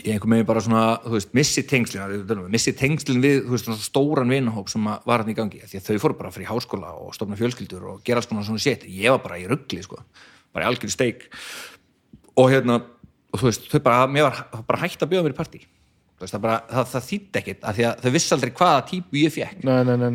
ég 0.03 0.15
einhver 0.15 0.31
megin 0.33 0.47
bara 0.49 0.63
svona, 0.63 0.83
þú 1.03 1.13
veist, 1.17 1.33
missi 1.37 1.63
tengslin 1.69 2.47
missi 2.51 2.73
tengslin 2.79 3.21
við, 3.23 3.43
þú 3.45 3.53
veist, 3.55 3.67
svona 3.69 3.83
stóran 3.85 4.31
vinahóp 4.33 4.71
sem 4.71 4.87
að 4.89 5.05
var 5.09 5.23
hann 5.23 5.33
í 5.33 5.37
gangi, 5.37 5.61
því 5.69 5.79
að 5.79 5.89
þau 5.91 6.01
fóru 6.07 6.17
bara 6.19 6.33
fyrir 6.33 6.49
háskóla 6.51 6.93
og 6.99 7.13
stofna 7.15 7.37
fjölskyldur 7.39 7.85
og 7.93 8.01
gera 8.07 8.19
alls 8.23 8.29
konar 8.31 8.47
svona 8.47 8.63
shit, 8.63 8.87
ég 8.89 9.13
var 9.13 9.21
bara 9.23 9.39
í 9.39 9.47
ruggli, 9.51 9.83
sko 9.85 10.01
bara 10.53 10.65
í 10.67 10.69
algjörðu 10.69 10.93
steik. 10.93 11.23
Og 12.37 12.49
hérna, 12.51 12.75
og 13.34 13.39
þú 13.41 13.45
veist, 13.49 13.64
þau 13.72 13.81
bara 13.84 14.07
mér 14.11 14.23
var 14.30 14.35
bara 14.68 14.81
hægt 14.84 15.03
að 15.03 15.10
bjóða 15.14 15.26
mér 15.27 15.35
í 15.35 15.39
partí 15.39 15.60
þú 15.64 16.22
veist, 16.26 16.34
það 16.35 16.43
bara, 16.45 16.57
það, 16.69 16.85
það 16.93 17.03
þýtti 17.10 17.35
ekkit, 17.41 17.60
af 17.64 17.72
því 17.77 17.84
að 17.89 17.93
þau 18.03 18.11
vissi 18.15 18.31
aldrei 18.38 18.53
hvaða 18.60 18.88
típu 18.91 19.14
ég 19.23 19.31
fekk, 19.34 19.60
Nei, 19.68 19.81
nei, 19.89 19.97
nei, 20.03 20.11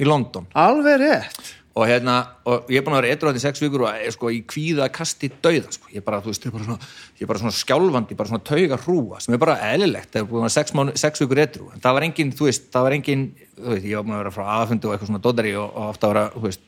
í 0.01 0.07
London. 0.07 0.47
Alveg 0.57 0.99
rétt 1.01 1.53
og 1.75 1.87
hérna, 1.89 2.15
og 2.47 2.69
ég 2.71 2.79
er 2.79 2.85
búin 2.85 2.95
að 2.95 3.01
vera 3.01 3.15
eitthvað 3.15 3.37
í 3.39 3.41
sex 3.43 3.59
vikur 3.59 3.81
og 3.83 3.89
er 3.91 4.13
sko 4.15 4.29
í 4.31 4.37
kvíða 4.47 4.85
kasti 4.95 5.27
dauða 5.43 5.73
sko. 5.75 5.89
ég 5.91 5.99
er 5.99 6.05
bara, 6.05 6.21
þú 6.23 6.31
veist, 6.31 6.45
ég 6.45 6.53
er 6.53 6.55
bara 6.55 6.67
svona, 6.69 6.91
ég 7.17 7.25
er 7.25 7.31
bara 7.31 7.41
svona 7.41 7.57
skjálfandi, 7.57 8.15
bara 8.15 8.31
svona 8.31 8.45
tauga 8.47 8.77
hrúa 8.85 9.19
sem 9.23 9.35
er 9.35 9.41
bara 9.43 9.57
eðlilegt, 9.73 10.13
það 10.13 10.21
er 10.21 10.29
búin 10.29 10.39
að 10.39 10.47
vera 10.47 10.55
sex, 10.55 10.75
mánu, 10.77 10.93
sex 11.01 11.23
vikur 11.25 11.41
eitthvað, 11.43 11.73
en 11.75 11.83
það 11.83 11.97
var 11.97 12.07
engin, 12.07 12.31
þú 12.31 12.47
veist, 12.47 12.69
það 12.71 12.87
var 12.87 12.95
engin 12.95 13.25
þú 13.57 13.73
veist, 13.73 13.89
ég 13.89 13.99
var 13.99 14.07
búin 14.07 14.15
að 14.15 14.23
vera 14.23 14.33
frá 14.37 14.45
aðfundi 14.55 14.87
og 14.87 14.95
eitthvað 14.95 15.11
svona 15.11 15.23
dóttari 15.25 15.51
og, 15.59 15.67
og 15.67 15.89
ofta 15.89 16.07
að 16.07 16.13
vera, 16.13 16.25
þú 16.37 16.45
veist 16.47 16.63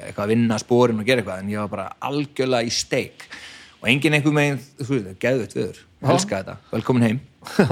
eitthvað 0.00 0.24
að 0.24 0.32
vinna 0.32 0.58
spórin 0.60 1.02
og 1.02 1.08
gera 1.08 1.22
eitthvað 1.22 1.42
en 1.42 1.52
ég 1.52 1.60
var 1.60 1.70
bara 1.74 1.86
algjörlega 2.08 2.66
í 2.66 2.72
steik. 2.74 3.26
Og 3.80 3.88
engin 3.92 4.16
einhver 4.16 4.34
megin, 4.36 4.60
þú 4.80 4.96
veist, 4.96 5.12
geðvett 5.20 5.56
viður 5.56 5.82
elska 6.00 6.40
þetta, 6.40 6.56
velkomin 6.72 7.06
heim. 7.06 7.20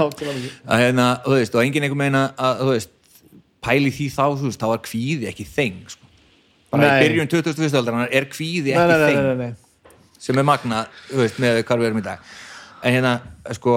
Hérna, 0.69 1.07
þú 1.25 1.35
veist, 1.35 1.57
og 1.57 1.65
engin 1.65 1.85
einhver 1.85 2.01
meina 2.01 2.23
að, 2.37 2.61
þú 2.61 2.69
veist, 2.75 2.93
pæli 3.65 3.93
því 3.93 4.07
þá 4.15 4.23
þú 4.27 4.47
veist, 4.47 4.61
þá 4.61 4.69
var 4.71 4.83
kvíði 4.85 5.29
ekki 5.31 5.47
þeng 5.49 5.81
sko. 5.93 6.08
Bara 6.71 6.85
Nei. 6.85 6.91
í 6.91 7.07
byrjun 7.07 7.31
2001. 7.31 7.79
aldarinnar 7.79 8.13
er 8.13 8.29
kvíði 8.31 8.75
ekki 8.75 8.99
þeng 9.05 9.57
sem 10.19 10.37
er 10.37 10.45
magna, 10.45 10.83
þú 11.07 11.21
veist, 11.23 11.39
með 11.39 11.61
hvað 11.63 11.79
við 11.79 11.89
erum 11.89 12.01
í 12.01 12.05
dag. 12.05 12.31
En 12.83 12.95
hérna, 12.95 13.13
sko 13.55 13.75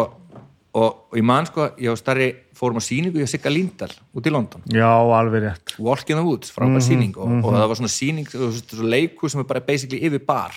og, 0.73 0.89
og 1.13 1.19
ég 1.19 1.27
man, 1.27 1.47
sko, 1.49 1.69
ég 1.81 1.93
og 1.93 1.99
starri 2.01 2.29
fórum 2.57 2.81
á 2.81 2.83
sýningu 2.83 3.23
í 3.23 3.27
Sigga 3.31 3.51
Líndal 3.53 3.91
út 3.91 4.27
í 4.27 4.33
London. 4.33 4.65
Já, 4.73 4.89
alveg 4.91 5.45
rétt. 5.47 5.75
Walk 5.83 6.11
in 6.11 6.19
the 6.19 6.25
Woods, 6.27 6.53
frábær 6.55 6.83
sýning. 6.85 7.15
Og, 7.19 7.35
og 7.43 7.57
það 7.57 7.67
var 7.73 7.81
svona 7.81 7.93
sýning, 7.93 8.31
þú 8.31 8.49
veist, 8.49 8.75
svona 8.75 8.95
leikur 8.95 9.33
sem 9.33 9.43
er 9.43 9.49
bara 9.51 9.65
basically 9.67 10.03
yfir 10.09 10.25
bar. 10.27 10.57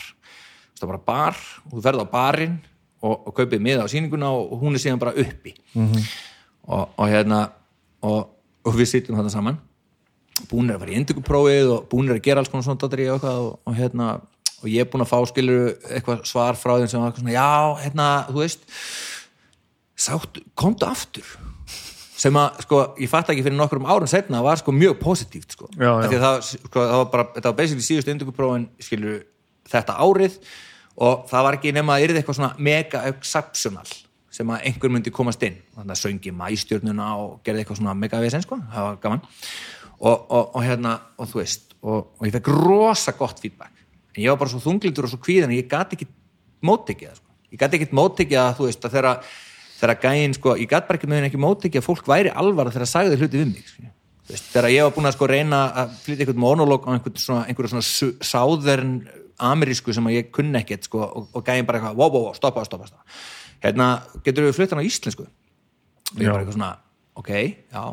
Það 0.76 0.88
er 0.88 0.92
bara 0.94 1.04
bar, 1.12 1.44
og 1.66 1.76
þú 1.78 1.86
ferð 1.86 2.06
á 2.06 2.08
barinn 2.14 2.56
og, 3.02 3.14
og 3.30 3.36
kaupið 3.38 3.64
miða 3.68 3.86
á 3.86 3.92
sýninguna 3.92 4.32
og 4.34 4.58
hún 4.62 4.78
er 4.78 4.84
síðan 4.84 5.02
bara 5.02 5.16
uppi. 5.22 5.56
Og, 5.76 6.96
og 6.98 7.06
hérna 7.12 7.46
og, 8.06 8.32
við 8.74 8.90
sitjum 8.90 9.20
þarna 9.20 9.34
saman 9.34 9.60
búin 10.52 10.70
er 10.70 10.78
að 10.78 10.84
fara 10.84 10.94
í 10.94 11.00
induguprófið 11.00 11.74
og 11.74 11.90
búin 11.92 12.10
er 12.10 12.20
að 12.20 12.26
gera 12.28 12.44
alls 12.44 12.52
konar 12.52 12.66
svona 12.68 12.82
dóttir 12.82 13.06
í 13.06 13.10
og, 13.14 13.24
og, 13.24 13.52
og 13.66 13.78
hérna 13.78 14.16
og 14.62 14.70
ég 14.72 14.84
er 14.84 14.90
búin 14.90 15.06
að 15.06 15.12
fá 15.12 15.18
skilur 15.30 15.74
eitthvað 15.94 16.24
svar 16.28 16.58
frá 16.60 16.78
þeim 16.80 16.92
sem 16.92 17.04
var 17.04 17.16
svona, 17.16 17.36
já, 17.36 17.50
hérna, 17.84 18.08
þú 18.30 18.42
veist 18.42 18.64
sátt, 19.96 20.40
komdu 20.58 20.88
aftur. 20.88 21.28
Sem 22.16 22.36
að, 22.40 22.62
sko, 22.64 22.80
ég 23.04 23.12
fatt 23.12 23.30
ekki 23.32 23.44
fyrir 23.44 23.58
nokkrum 23.60 23.88
árum 23.92 24.08
setna 24.10 24.40
var 24.44 24.58
sko 24.60 24.72
mjög 24.74 24.96
positíft 25.02 25.52
sko, 25.58 25.68
Já, 25.76 25.92
já. 26.08 26.16
Það, 26.16 26.38
sko, 26.48 26.80
það 26.80 26.96
var 27.02 27.10
bara, 27.12 27.26
þetta 27.36 27.52
var 27.52 27.58
basically 27.60 27.86
síðustu 27.86 28.14
induguprófin 28.14 28.70
skilur 28.82 29.20
þetta 29.70 29.98
árið 30.00 30.40
og 30.96 31.26
það 31.28 31.46
var 31.48 31.58
ekki 31.58 31.74
nema 31.76 31.98
að 31.98 32.08
yrði 32.08 32.22
eitthvað 32.22 32.40
svona 32.40 32.54
mega 32.70 33.04
exceptional 33.12 33.92
sem 34.36 34.52
að 34.52 34.66
einhver 34.72 34.92
myndi 34.96 35.12
komast 35.16 35.44
inn. 35.48 35.60
Þannig 35.76 35.96
að 35.96 36.02
söngi 36.02 36.34
mæstjörnuna 36.36 37.10
og 37.20 37.36
gerði 37.46 37.64
eitthvað 37.64 37.82
svona 37.82 37.98
mega 38.00 38.24
vesen 38.24 38.44
sko, 38.44 38.62
það 38.72 38.88
var 38.90 38.98
gaman 39.04 39.28
og, 40.00 40.26
og, 40.30 40.56
og 40.56 40.62
hérna, 40.66 40.98
og 41.18 41.30
þú 41.32 41.42
veist 41.42 41.76
og, 41.86 42.12
og 42.18 42.28
ég 42.28 42.36
fekk 42.36 42.52
rosa 42.52 43.14
gott 43.18 43.42
feedback. 43.42 43.74
En 44.16 44.24
ég 44.24 44.32
var 44.32 44.40
bara 44.42 44.52
svo 44.52 44.62
þunglindur 44.64 45.08
og 45.08 45.14
svo 45.14 45.22
kvíðan 45.24 45.54
ég 45.56 45.68
gati 45.70 45.98
ekki 45.98 46.08
móttekið 46.66 47.12
það, 47.12 47.20
sko. 47.20 47.36
ég 47.54 47.62
gati 47.62 47.80
ekki 47.80 47.98
móttekið 48.00 48.42
að 48.42 48.56
þú 48.60 48.70
veist 48.70 48.88
að 48.88 48.96
þegar 48.96 49.34
þegar 49.76 50.00
gæinn 50.06 50.38
sko, 50.38 50.56
ég 50.56 50.72
gati 50.72 50.90
bara 50.90 51.00
ekki 51.00 51.10
með 51.12 51.20
henni 51.20 51.32
ekki 51.32 51.44
móttekið 51.44 51.82
að 51.82 51.88
fólk 51.90 52.10
væri 52.10 52.32
alvara 52.32 52.72
þegar 52.72 52.88
það 52.88 52.94
sagði 52.94 53.20
hluti 53.20 53.42
við 53.42 53.52
mig 53.52 53.70
sko. 53.70 53.92
Þú 54.26 54.34
veist, 54.34 54.48
þegar 54.54 54.72
ég 54.74 54.88
var 54.88 54.96
búin 54.96 55.10
að 55.10 55.18
sko 55.18 55.28
reyna 55.30 55.60
að 55.84 55.98
flytja 56.02 56.26
einhvern 56.26 56.42
monológ 56.42 56.88
á 56.88 56.90
einhvern 56.96 57.20
svona, 57.22 57.44
einhverju 57.46 57.74
svona 57.76 58.14
sáðern 58.26 58.96
amerísku 59.46 59.94
sem 59.94 60.08
að 60.10 60.16
ég 60.16 60.32
kunni 60.34 60.58
ekkert 60.62 60.88
sko, 60.88 61.04
og, 61.06 61.28
og 61.36 61.44
gæinn 61.46 61.68
bara 61.68 61.82
eitthvað, 61.82 62.00
wow, 62.00 62.10
wow, 62.10 62.24
wow, 62.30 62.38
stoppa, 62.38 62.64
stoppa, 62.66 62.88
stoppa. 62.90 63.20
Hérna, 63.62 63.90
getur 64.26 64.48
við 64.48 64.56
flyttan 64.58 64.82
á 64.82 64.88
íslensku? 64.88 65.28
Og 65.28 66.24
ég 66.24 66.32
bara 66.32 66.42
eitthvað 66.42 66.56
svona, 66.56 66.72
ok, 67.20 67.32
já 67.76 67.84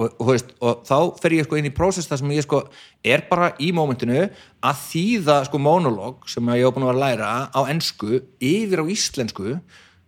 og, 0.00 0.14
og, 0.16 0.30
veist, 0.30 0.54
og 0.64 0.80
þá 0.88 1.20
fer 1.20 1.36
ég 1.36 1.46
sko 1.46 1.58
inn 1.60 1.68
í 1.68 1.74
prósess 1.76 2.08
þar 2.08 2.22
sem 2.22 2.32
ég 2.32 2.46
sko 2.46 2.62
er 3.04 3.24
bara 3.28 3.50
í 3.60 3.68
mómentinu 3.76 4.22
að 4.64 4.82
þýða 4.86 5.36
sko 5.50 5.60
monolog 5.60 6.24
sem 6.30 6.52
ég 6.56 6.64
var 6.66 6.76
búin 6.76 6.86
að 6.86 6.92
vera 6.92 6.96
að 6.96 7.04
læra 7.04 7.32
á 7.52 7.60
ensku 7.72 8.22
yfir 8.40 8.80
á 8.80 8.92
íslensku. 8.96 9.58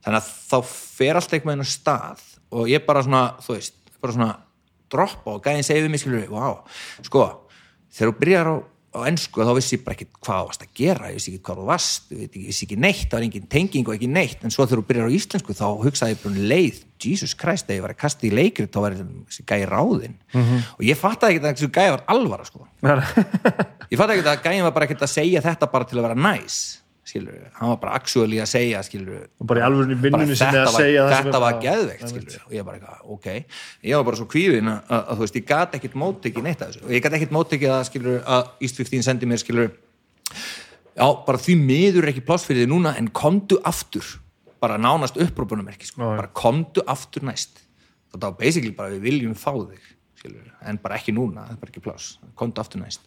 Þannig 0.02 0.18
að 0.18 0.32
þá 0.48 0.56
fer 0.72 1.20
allt 1.20 1.36
eitthvað 1.36 1.58
inn 1.58 1.66
á 1.66 1.68
stað 1.68 2.24
og 2.52 2.72
ég 2.72 2.88
bara 2.88 3.04
svona, 3.04 3.22
þú 3.44 3.56
veist 3.58 3.78
bara 4.02 4.16
svona 4.16 4.32
droppa 4.92 5.36
og 5.36 5.44
gæðin 5.44 5.66
segið 5.66 5.86
við 5.86 5.92
mig 5.92 6.02
skilur, 6.02 6.26
wow, 6.32 6.58
sko 7.04 7.26
þegar 7.92 8.10
þú 8.10 8.18
byrjar 8.20 8.50
á, 8.50 8.54
á 8.92 9.00
ensku 9.08 9.40
þá 9.40 9.52
vissi 9.56 9.76
ég 9.78 9.84
bara 9.86 9.96
ekki 9.96 10.08
hvað 10.20 10.48
varst 10.48 10.64
að 10.66 10.72
gera, 10.76 11.08
ég 11.08 11.16
vissi 11.16 11.32
ekki 11.32 11.44
hvað 11.46 11.60
þú 11.60 11.66
varst 11.70 12.10
ég 12.12 12.34
vissi 12.34 12.66
ekki 12.66 12.78
neitt, 12.80 13.06
það 13.06 13.16
var 13.16 13.26
engin 13.26 13.46
tenging 13.54 13.88
og 13.88 13.94
ekki 13.96 14.10
neitt 14.12 14.44
en 14.44 14.52
svo 14.52 14.66
þegar 14.66 14.82
þú 14.82 14.86
byrjar 14.90 15.08
á 15.08 15.16
íslensku 15.16 15.56
þá 15.56 15.64
hugsaði 15.86 16.14
ég 16.14 16.20
bara 16.22 16.32
um 16.32 16.50
leið, 16.52 16.82
Jesus 17.02 17.34
Christ, 17.38 17.66
þegar 17.66 17.78
ég 17.78 17.86
var 17.86 17.94
að 17.96 18.02
kasta 18.04 18.28
í 18.28 18.32
leikri 18.34 18.68
þá 18.68 18.78
var 18.84 18.98
þessi 19.00 19.46
gæi 19.48 19.64
ráðinn. 19.70 20.18
Og 20.76 20.84
ég 20.86 21.00
fattaði 21.00 21.38
ekki 21.38 21.42
að 21.42 21.48
þessi 21.56 21.70
gæi 21.72 21.88
var 21.96 22.04
alvara 22.14 22.46
sko. 22.46 22.68
ég 23.90 23.98
fattaði 23.98 24.20
ekki 24.20 24.30
að 24.36 24.44
gæin 24.46 24.66
var 24.68 24.76
bara 24.76 24.86
ekkert 24.86 25.08
að 25.08 25.14
segja 25.16 25.42
þetta 25.42 25.72
bara 25.72 25.88
til 25.88 25.98
að 25.98 26.06
vera 26.10 26.20
næs 26.28 26.60
skilur, 27.12 27.36
hann 27.58 27.70
var 27.74 27.78
bara 27.84 27.94
actually 28.00 28.40
að 28.42 28.48
segja 28.50 28.80
skilur, 28.86 29.26
Og 29.38 29.46
bara 29.50 29.60
í 29.60 29.64
alvörunni 29.68 29.98
vinnunni 30.00 30.36
sinni 30.38 30.58
að 30.62 30.70
var, 30.70 30.80
segja 30.80 31.04
það 31.04 31.12
sem 31.12 31.26
þetta 31.28 31.36
er 31.36 31.44
var 31.44 31.52
bara- 31.52 31.62
geðveikt 31.66 32.08
skilur, 32.12 32.38
og 32.46 32.56
ég 32.56 32.66
bara 32.68 32.78
eitthvað, 32.80 33.04
ok. 33.16 33.28
Ég 33.84 33.96
var 34.00 34.04
bara 34.08 34.20
svo 34.22 34.26
kvíðin 34.32 34.72
að, 34.72 34.80
að, 34.88 35.02
að 35.04 35.20
þú 35.20 35.26
veist, 35.26 35.38
ég 35.38 35.46
gat 35.52 35.76
ekkit 35.78 35.96
móttekið 36.02 36.46
neitt 36.48 36.62
af 36.64 36.72
þessu, 36.72 36.84
og 36.88 36.94
ég 36.96 37.04
gat 37.06 37.16
ekkit 37.20 37.34
móttekið 37.36 37.74
að 37.76 37.84
skilur, 37.90 38.18
að 38.24 38.50
East 38.66 38.80
15 38.82 39.06
sendi 39.06 39.28
mér 39.30 39.42
skilur 39.44 39.70
já, 40.96 41.06
bara 41.26 41.40
því 41.40 41.56
miður 41.60 42.04
er 42.06 42.12
ekki 42.12 42.24
pláss 42.26 42.48
fyrir 42.48 42.64
þið 42.66 42.72
núna, 42.74 42.94
en 42.98 43.08
komdu 43.14 43.58
aftur. 43.68 44.04
Bara 44.62 44.76
nánast 44.78 45.16
upprópunumerki 45.18 45.88
sko. 45.88 46.00
Já, 46.02 46.06
já. 46.12 46.18
bara 46.20 46.30
komdu 46.38 46.84
aftur 46.86 47.24
næst. 47.26 47.64
Var 48.12 48.34
basically 48.38 48.74
bara 48.76 48.92
við 48.94 49.06
viljum 49.08 49.34
fá 49.34 49.50
þig 49.56 49.80
skilur, 50.20 50.52
en 50.68 50.78
bara 50.78 50.98
ekki 51.00 51.14
núna, 51.16 51.48
það 51.48 51.56
er 51.56 51.62
bara 51.64 51.72
ekki 51.72 51.82
pláss. 51.82 52.12
Komdu 52.38 52.62
aftur 52.62 52.82
næst. 52.82 53.02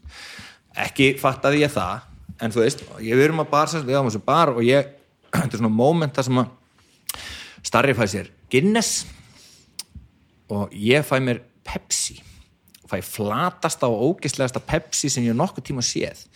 Ekki 0.75 1.13
fattaði 1.21 1.61
ég 1.63 1.71
það 1.71 2.11
en 2.41 2.53
þú 2.53 2.63
veist, 2.63 2.83
ég 2.99 3.17
við 3.17 3.29
erum 3.29 3.43
að 3.43 3.51
bar 3.53 3.71
við 3.75 3.97
áum 3.97 4.09
þessu 4.09 4.23
bar 4.25 4.53
og 4.55 4.63
ég 4.65 4.91
þetta 5.35 5.51
er 5.51 5.61
svona 5.61 5.73
moment 5.73 6.15
þar 6.15 6.27
sem 6.29 6.41
að 6.41 6.53
starri 7.65 7.95
fæ 7.97 8.05
sér 8.11 8.31
Guinness 8.51 9.05
og 10.53 10.73
ég 10.77 11.05
fæ 11.05 11.17
mér 11.23 11.41
Pepsi. 11.65 12.19
Fæ 12.85 12.99
flatasta 13.01 13.89
og 13.89 14.19
ógislegasta 14.21 14.61
Pepsi 14.61 15.09
sem 15.09 15.25
ég 15.25 15.33
nokkuð 15.33 15.65
tíma 15.71 15.81
séð. 15.81 16.27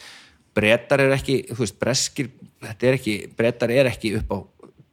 Brettar 0.57 1.03
er 1.03 1.13
ekki, 1.13 1.43
þú 1.51 1.61
veist, 1.61 1.77
breskir 1.79 2.31
þetta 2.63 2.89
er 2.89 2.97
ekki, 2.97 3.15
brettar 3.37 3.71
er 3.71 3.91
ekki 3.91 4.15
upp 4.17 4.33
á 4.33 4.37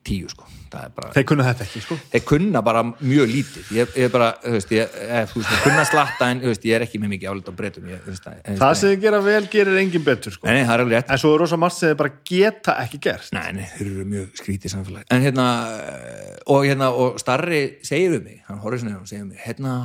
tíu 0.07 0.28
sko, 0.31 0.45
bara 0.70 1.10
Þeir 1.14 1.26
kunna 1.30 1.47
þetta 1.47 1.64
ekki, 1.66 1.80
sko. 1.84 1.97
Þeir 2.12 2.22
kunna 2.28 2.62
bara 2.66 2.82
mjög 2.86 3.30
lítið. 3.30 3.70
Ég, 3.76 3.93
er 4.05 4.10
bara, 4.12 4.28
þú 4.43 4.52
veist, 4.56 4.72
ég, 4.74 4.97
veist, 5.10 5.36
ég 5.40 5.62
kunna 5.64 5.84
slatta 5.88 6.28
en 6.32 6.43
veist, 6.44 6.66
ég 6.66 6.78
er 6.78 6.84
ekki 6.86 7.01
með 7.02 7.12
mikið 7.14 7.32
álit 7.32 7.51
á 7.51 7.55
breytum 7.60 7.88
ég, 7.90 8.02
veist, 8.06 8.26
ég, 8.30 8.59
Það 8.60 8.74
sem 8.80 8.93
þið 8.93 9.05
gera 9.06 9.20
vel 9.26 9.43
gerir 9.52 9.80
engin 9.82 10.06
betur, 10.06 10.36
sko. 10.36 10.48
Nei, 10.48 10.59
nei, 10.60 10.64
það 10.68 10.84
er 10.86 11.12
En 11.14 11.22
svo 11.22 11.32
er 11.34 11.44
rosa 11.44 11.60
margt 11.60 11.78
sem 11.78 11.93
þið 11.93 12.01
bara 12.02 12.14
geta 12.32 12.76
ekki 12.82 13.02
gert. 13.06 13.30
Nei, 13.36 13.47
nei, 13.60 13.68
þeir 13.76 13.86
eru 13.86 14.09
mjög 14.16 14.43
skrítið 14.43 14.74
samfélag. 14.74 15.06
En 15.14 15.24
hérna, 15.24 15.47
eh, 15.84 16.34
og 16.52 16.66
hérna 16.66 16.90
og 16.93 17.20
Starri 17.22 17.62
segir 17.86 18.16
við 18.16 18.26
mig, 18.26 18.43
hann 18.51 18.60
horfir 18.64 18.84
svona 18.84 19.01
og 19.01 19.09
segir 19.09 19.24
við 19.24 19.32
mig, 19.34 19.40
hérna 19.47 19.78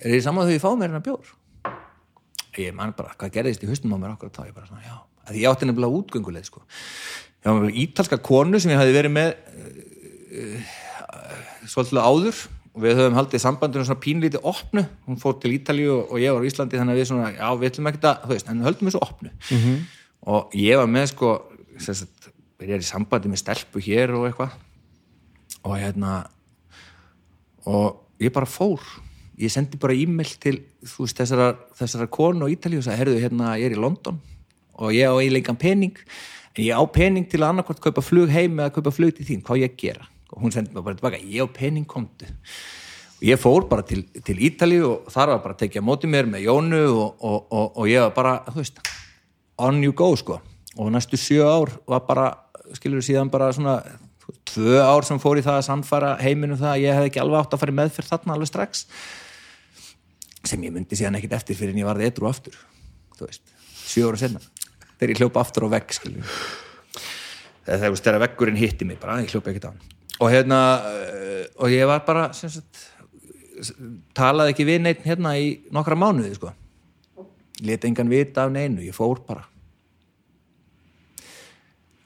er 0.00 0.14
þið 0.14 0.22
saman 0.26 0.48
þau 0.48 0.54
ég 0.54 0.62
fá 0.62 0.70
mér 0.74 0.90
hérna 0.90 1.04
bjór? 1.04 1.34
Ég 2.60 2.74
man 2.76 2.94
bara, 2.96 3.16
hvað 3.18 3.34
gerðist 3.34 3.64
í 3.64 3.70
haustum 3.70 3.94
á 3.94 3.98
mér 3.98 4.14
okkur 4.14 4.30
þá, 4.34 4.44
ég 4.46 4.54
bara 4.56 4.68
svona, 4.68 4.84
já, 4.84 4.98
að 5.26 5.38
ég 5.40 5.50
átti 5.50 5.66
nefnilega 5.66 5.98
útgönguleið, 5.98 6.50
sko 6.50 6.62
ítalska 7.44 8.18
konu 8.24 8.60
sem 8.60 8.72
ég 8.72 8.80
hafi 8.80 8.94
verið 8.96 9.12
með 9.14 9.34
svolítið 11.70 12.02
áður. 12.02 12.44
Og 12.74 12.82
við 12.82 12.96
höfum 12.98 13.14
haldið 13.14 13.42
sambandinu 13.44 13.86
svona 13.86 14.02
pínlítið 14.02 14.46
opnu. 14.50 14.82
Hún 15.06 15.18
fór 15.22 15.36
til 15.38 15.52
Ítalíu 15.54 15.92
og, 15.94 16.16
ég 16.18 16.34
var 16.34 16.42
í 16.42 16.48
Íslandi 16.50 16.80
þannig 16.80 16.96
að 16.96 17.00
við 17.00 17.08
svona, 17.12 17.28
já, 17.36 17.46
við 17.60 17.68
ætlum 17.70 17.90
ekkert 17.90 18.08
að, 18.10 18.24
þú 18.24 18.32
veist, 18.32 18.48
en 18.50 18.64
höldum 18.66 18.88
þessu 18.88 19.02
opnu. 19.04 19.30
-hmm. 19.48 19.76
og 20.34 20.56
ég 20.58 20.80
var 20.80 20.90
með 20.90 21.06
sko 21.12 21.28
sagt, 21.78 22.30
ég 22.60 22.74
er 22.74 22.82
í 22.82 22.88
sambandi 22.88 23.30
með 23.30 23.42
stelpu 23.44 23.78
hér 23.78 24.10
og 24.10 24.26
eitthvað. 24.26 24.58
Og 25.62 25.78
hérna 25.78 26.26
og 27.64 28.00
ég 28.18 28.32
bara 28.32 28.46
fór. 28.46 28.80
Ég 29.38 29.50
sendi 29.50 29.76
bara 29.76 29.94
e-mail 29.94 30.34
til 30.40 30.62
þú 30.82 31.06
veist, 31.06 31.16
þessara, 31.16 31.54
þessara 31.78 32.06
konu 32.06 32.46
á 32.46 32.50
Ítalíu 32.50 32.78
og 32.78 32.84
sagði, 32.84 32.98
herðu, 32.98 33.20
hérna, 33.22 33.58
ég 33.58 33.70
er 33.70 33.78
í 33.78 33.80
London 33.80 34.20
og 34.74 34.90
ég 34.90 35.06
á 35.06 35.14
eiginleikan 35.14 35.56
pening 35.56 35.94
en 36.54 36.64
ég 36.64 36.74
á 36.74 36.84
pening 36.86 37.26
til 37.30 37.42
að 37.42 37.50
annarkvort 37.50 37.82
kaupa 37.82 38.04
flug 38.04 38.30
heim 38.30 38.58
eða 38.60 38.74
kaupa 38.76 38.92
flug 38.94 39.14
til 39.16 39.26
þín, 39.26 39.42
hvað 39.46 39.64
ég 39.64 39.76
gera? 39.80 40.08
Og 40.34 40.42
hún 40.42 40.54
sendi 40.54 40.74
mig 40.74 40.84
bara 40.86 40.98
tilbaka, 40.98 41.20
ég 41.20 41.46
á 41.46 41.48
pening 41.50 41.86
komdu. 41.86 42.28
Og 43.18 43.24
ég 43.26 43.40
fór 43.40 43.68
bara 43.70 43.84
til, 43.86 44.04
til 44.26 44.40
Ítalíu 44.42 44.86
og 44.90 45.10
þar 45.12 45.34
var 45.34 45.44
bara 45.44 45.56
að 45.56 45.64
tekja 45.64 45.82
á 45.82 45.86
móti 45.86 46.10
mér 46.10 46.30
með 46.30 46.46
Jónu 46.48 46.82
og, 46.90 47.20
og, 47.20 47.38
og, 47.50 47.68
og 47.82 47.90
ég 47.90 48.02
var 48.06 48.14
bara, 48.16 48.38
þú 48.50 48.62
veist 48.62 48.80
on 49.58 49.82
you 49.82 49.94
go 49.94 50.10
sko. 50.18 50.40
Og 50.78 50.90
næstu 50.90 51.18
sjö 51.18 51.46
ár 51.46 51.70
var 51.86 52.02
bara 52.08 52.30
skilur 52.74 53.04
síðan 53.04 53.30
bara 53.30 53.52
svona 53.54 53.78
tvö 54.48 54.80
ár 54.80 55.04
sem 55.06 55.20
fór 55.20 55.38
í 55.40 55.44
það 55.44 55.60
að 55.60 55.66
sannfara 55.68 56.14
heiminu 56.20 56.56
það 56.58 56.72
að 56.72 56.84
ég 56.84 56.98
hef 56.98 57.08
ekki 57.08 57.22
alveg 57.22 57.42
átt 57.42 57.56
að 57.56 57.62
fara 57.62 57.74
í 57.74 57.78
meðferð 57.80 58.10
þarna 58.12 58.36
alveg 58.36 58.50
strax 58.50 58.84
sem 60.44 60.64
ég 60.64 60.72
myndi 60.74 60.98
síðan 60.98 61.18
ekkit 61.18 61.36
eftir 61.38 61.58
fyrir 61.58 61.74
en 61.74 61.82
ég 61.82 61.88
varði 61.88 62.08
etru 62.08 62.28
aftur 62.28 62.56
þú 63.18 63.28
veist, 63.28 63.44
sjö 63.84 64.08
ára 64.08 64.20
senna 64.20 64.40
þegar 64.98 65.12
ég 65.14 65.20
hljópa 65.22 65.42
aftur 65.42 65.66
á 65.66 65.74
vegg 65.74 65.94
skilur 65.94 66.36
þegar, 67.64 68.18
veggurinn 68.22 68.60
hitti 68.60 68.86
mig 68.88 68.98
bara, 69.00 69.20
ég 69.24 69.32
hljópa 69.32 69.52
ekkit 69.52 69.68
á 69.68 69.70
hann. 69.70 69.80
Og 70.20 70.30
hérna, 70.30 70.58
eh, 70.90 71.46
og 71.56 71.72
ég 71.72 71.86
var 71.88 72.04
bara 72.06 72.28
sagt 72.32 72.90
talaði 74.14 74.52
ekki 74.52 74.66
við 74.68 74.80
neitt 74.84 75.02
hérna 75.06 75.34
í 75.38 75.64
nokkra 75.72 75.96
mánuði 75.96 76.34
sko. 76.36 76.52
Leti 77.64 77.88
engan 77.88 78.10
vita 78.10 78.44
af 78.44 78.52
neinu, 78.52 78.82
ég 78.82 78.94
fór 78.94 79.22
bara. 79.26 79.44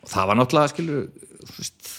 Og 0.02 0.08
það 0.08 0.26
var 0.28 0.38
náttúrulega 0.38 0.72
skilur 0.74 1.08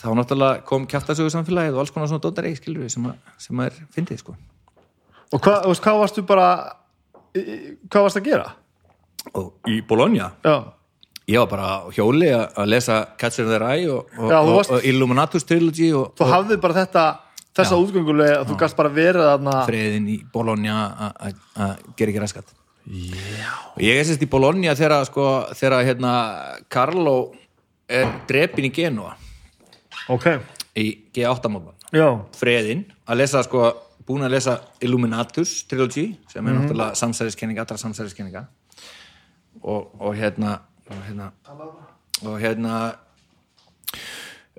var 0.03 0.15
náttúrulega 0.15 0.63
kom 0.65 0.85
kjáttasögu 0.87 1.31
samfélagið 1.33 1.75
og 1.75 1.83
alls 1.83 1.91
konar 1.91 2.07
svona 2.07 2.23
dótari 2.23 2.55
skilur 2.55 2.89
sem, 2.89 3.05
að, 3.09 3.17
sem 3.41 3.59
að 3.59 3.71
er 3.71 3.79
fyndið 3.95 4.21
sko. 4.21 4.35
Og 5.33 5.41
hvað, 5.41 5.63
þú 5.63 5.73
veist, 5.73 5.83
hvað 5.83 5.99
varstu 5.99 6.25
bara 6.29 6.49
hvað 7.33 8.05
varstu 8.05 8.21
að 8.21 8.29
gera? 8.29 8.49
og 9.35 9.69
í 9.69 9.81
Bologna? 9.85 10.31
Já, 10.45 10.73
ég 11.29 11.39
var 11.41 11.49
bara 11.51 11.69
á 11.69 11.77
hjóli 11.93 12.29
að 12.33 12.69
lesa 12.71 12.99
Catcher 13.19 13.45
in 13.45 13.51
the 13.53 13.59
Rye 13.61 13.89
og, 13.93 14.13
og, 14.17 14.31
Já, 14.31 14.37
og, 14.41 14.61
og 14.75 14.85
Illuminatus 14.89 15.45
Trilogy 15.47 15.91
og, 15.97 16.13
þú 16.17 16.29
hafði 16.29 16.59
bara 16.61 16.77
þetta 16.81 17.03
þessa 17.59 17.79
útgöngulega 17.81 18.39
að 18.41 18.51
þú 18.51 18.59
gast 18.61 18.77
bara 18.79 18.93
verið 18.93 19.27
þarna 19.27 19.55
og 19.61 19.67
friðin 19.69 20.07
í 20.09 20.17
Bologna 20.33 20.77
að- 21.19 21.83
gera 21.99 22.13
ekki 22.13 22.43
og 23.75 23.83
ég 23.83 23.99
er 23.99 24.07
sérst 24.07 24.23
í 24.25 24.29
Bologna 24.29 24.73
þegar 24.77 25.05
sko, 25.05 25.25
hérna 25.53 26.13
Carlo 26.69 27.17
er 27.89 28.07
drepin 28.29 28.69
í 28.69 28.73
Genua 28.73 29.13
Ok, 30.09 30.25
í 30.75 30.87
G8 31.13 31.51
mótman 31.51 31.75
já, 31.93 32.07
friðin 32.37 32.87
að 33.05 33.21
lesa 33.21 33.43
sko 33.45 33.67
búin 34.09 34.25
að 34.25 34.33
lesa 34.33 34.55
Illuminatus 34.81 35.51
Trilogy 35.69 36.07
sem 36.31 36.47
er 36.47 36.55
náttúrulega 36.57 36.97
samsæriskenninga 36.97 37.61
allra 37.61 37.77
samsæriskenninga. 37.77 38.47
Og, 39.61 39.91
og 39.99 40.15
hérna 40.17 40.55
og 40.89 41.03
hérna 41.05 41.31
og 42.25 42.39
hérna 42.41 42.73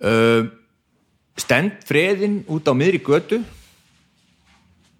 uh, 0.05 0.47
stend 1.37 1.83
friðin 1.89 2.41
út 2.49 2.69
á 2.69 2.75
miðri 2.77 3.01
götu 3.05 3.41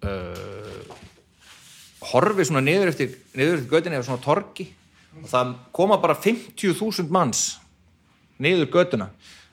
uh, 0.03 0.81
horfi 2.11 2.45
svona 2.47 2.63
niður 2.65 2.91
eftir 2.93 3.15
niður 3.33 3.57
eftir 3.59 3.71
götunni 3.71 3.97
eða 3.97 4.07
svona 4.09 4.25
torki 4.25 4.67
og 5.21 5.27
það 5.31 5.55
koma 5.75 5.99
bara 6.01 6.15
50.000 6.15 7.11
manns 7.11 7.41
niður 8.41 8.71
götuna. 8.73 9.11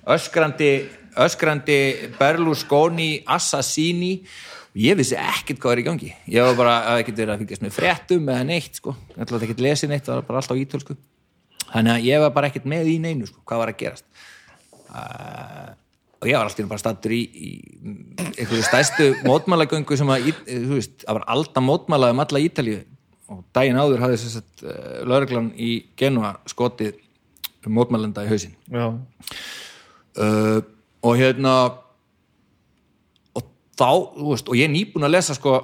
Öskrandi, 0.09 0.87
öskrandi 1.21 1.81
Berlusconi, 2.17 3.25
Assassini 3.27 4.15
ég 4.79 4.97
vissi 4.97 5.19
ekkert 5.19 5.61
hvað 5.61 5.75
er 5.75 5.83
í 5.83 5.87
gangi. 5.89 6.11
Ég 6.31 6.47
var 6.47 6.57
bara 6.57 6.77
að 6.93 7.03
ekkert 7.03 7.21
verið 7.21 7.35
að 7.35 7.43
fylgjast 7.43 7.65
með 7.67 7.77
fréttum 7.77 8.31
eða 8.33 8.47
neitt 8.49 8.79
sko, 8.81 8.95
ég 9.13 9.23
ætlaði 9.27 9.49
ekkert 9.49 9.65
lesið 9.67 9.93
neitt 9.93 10.07
það 10.07 10.21
var 10.21 10.29
bara 10.31 10.43
alltaf 10.43 10.63
ítölsku 10.63 10.97
þannig 11.73 11.95
að 11.95 12.07
ég 12.09 12.23
var 12.25 12.35
bara 12.37 12.51
ekkert 12.51 12.69
með 12.71 12.93
í 12.93 12.97
neinu 13.03 13.29
sko, 13.29 13.43
hvað 13.49 13.63
var 13.63 13.73
að 13.73 13.81
gerast. 13.83 14.07
Uh, 14.89 15.73
og 16.19 16.31
ég 16.31 16.39
var 16.39 16.49
alltaf 16.49 16.71
bara 16.71 16.83
stattur 16.83 17.15
í, 17.15 17.21
í 17.29 17.51
einhverju 18.35 18.63
stæstu 18.67 19.11
mótmælagöngu 19.27 19.99
sem 19.99 20.09
að, 20.11 20.31
þú 20.49 20.79
veist, 20.79 20.97
það 21.05 21.21
var 21.21 21.27
alltaf 21.35 21.67
mótmælað 21.67 22.15
um 22.15 22.25
alla 22.25 22.43
Ítalíu. 22.43 22.81
Og 23.29 23.43
daginn 23.53 23.77
áður 23.77 24.07
hafði 24.07 24.23
þess 24.23 24.41
að 24.41 24.65
uh, 24.65 24.97
lögreglan 25.05 25.53
í 25.61 25.73
Genua 26.01 26.33
skotið 26.49 26.97
mótmælenda 27.69 28.25
í 28.25 28.31
hausinn. 28.31 28.55
Já. 28.73 28.87
Uh, 30.19 30.61
og 31.05 31.19
hérna 31.21 31.53
og 33.37 33.45
þá, 33.79 33.91
þú 34.17 34.31
veist, 34.33 34.49
og 34.49 34.59
ég 34.59 34.67
er 34.67 34.73
nýbúin 34.73 35.07
að 35.07 35.15
lesa 35.19 35.37
sko 35.37 35.59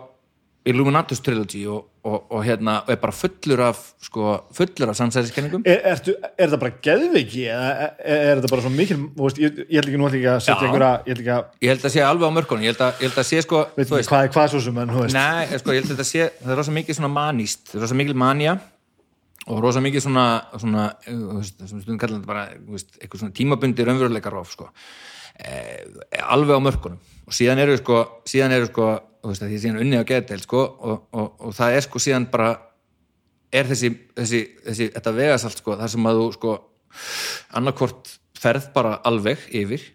Illuminatus 0.69 1.23
Trilogy 1.25 1.65
og, 1.71 1.89
og, 2.05 2.27
og 2.31 2.43
hérna, 2.45 2.75
og 2.85 2.93
er 2.93 2.99
bara 3.01 3.15
fullur 3.17 3.61
af 3.65 3.79
sko, 4.05 4.35
fullur 4.55 4.91
af 4.93 4.97
samsæðiskenningum 4.99 5.63
Er, 5.69 5.81
ertu, 5.95 6.13
er 6.37 6.51
það 6.53 6.61
bara 6.61 6.75
geðveiki 6.85 7.47
eða 7.49 7.71
er, 7.71 7.95
er 8.05 8.41
þetta 8.41 8.51
bara 8.53 8.65
svo 8.67 8.73
mikil 8.75 8.99
veist, 9.17 9.41
ég, 9.41 9.63
ég 9.65 9.79
held 9.79 9.89
ekki 9.89 10.01
nú 10.03 10.09
ekki 10.11 10.21
að 10.35 10.43
setja 10.45 10.69
einhverja 10.69 10.91
ég 11.09 11.23
ég 11.65 11.73
held 11.73 11.89
að 11.89 11.95
sé 11.95 12.05
alveg 12.05 12.29
á 12.29 12.37
mörkunum, 12.37 12.67
ég 12.67 12.75
held 12.75 12.85
að, 12.85 13.01
ég 13.01 13.09
held 13.09 13.23
að 13.23 13.29
sé 13.31 13.41
sko, 13.47 13.63
ekki 13.73 14.03
hvað 14.11 14.29
er 14.29 14.35
hvað 14.37 14.53
svo 14.53 14.63
sem 14.67 14.83
veist, 14.83 15.17
Nei, 15.17 15.61
sko, 15.63 15.77
ég 15.77 15.89
held 15.89 16.05
að 16.05 16.11
sé, 16.11 16.29
það 16.43 16.55
er 16.55 16.61
rosa 16.61 16.77
mikið 16.77 17.01
svona 17.01 17.13
manist, 17.17 17.65
það 17.73 17.81
er 17.81 17.87
rosa 17.87 17.99
mikið 18.03 18.21
manja 18.25 18.59
og 19.45 19.65
rosa 19.65 19.85
mikið 19.85 20.07
svona, 20.07 20.27
svona 20.61 20.87
veist, 21.09 21.65
veist, 21.65 22.95
eitthvað 23.01 23.25
svona 23.25 23.37
tímabundi 23.41 23.89
raunveruleikarof 23.89 24.53
sko. 24.53 24.69
eh, 25.41 26.21
alveg 26.21 26.61
á 26.61 26.67
mörkunum 26.69 27.14
og 27.25 27.37
síðan 27.37 27.63
eru 27.65 27.77
sko, 27.81 28.01
síðan 28.29 28.57
eru 28.59 28.69
sko 28.71 28.89
þú 29.25 29.33
veist, 29.33 29.45
að 29.45 29.53
því 29.53 29.61
síðan 29.63 29.81
unni 29.81 30.01
á 30.01 30.05
geðdel 30.09 30.41
sko, 30.43 30.63
og, 30.63 31.05
og, 31.17 31.29
og 31.49 31.57
það 31.57 31.79
er 31.79 31.87
sko 31.87 32.03
síðan 32.03 32.29
bara 32.33 32.51
er 33.55 33.71
þessi, 33.71 33.91
þessi, 34.19 34.43
þessi 34.67 34.91
þetta 34.97 35.15
vegasalt 35.17 35.63
sko, 35.63 35.77
þar 35.81 35.93
sem 35.95 36.11
að 36.11 36.21
þú 36.21 36.27
sko 36.37 36.57
annarkvort 37.57 38.13
ferð 38.45 38.69
bara 38.75 38.99
alveg 39.09 39.47
yfir 39.55 39.87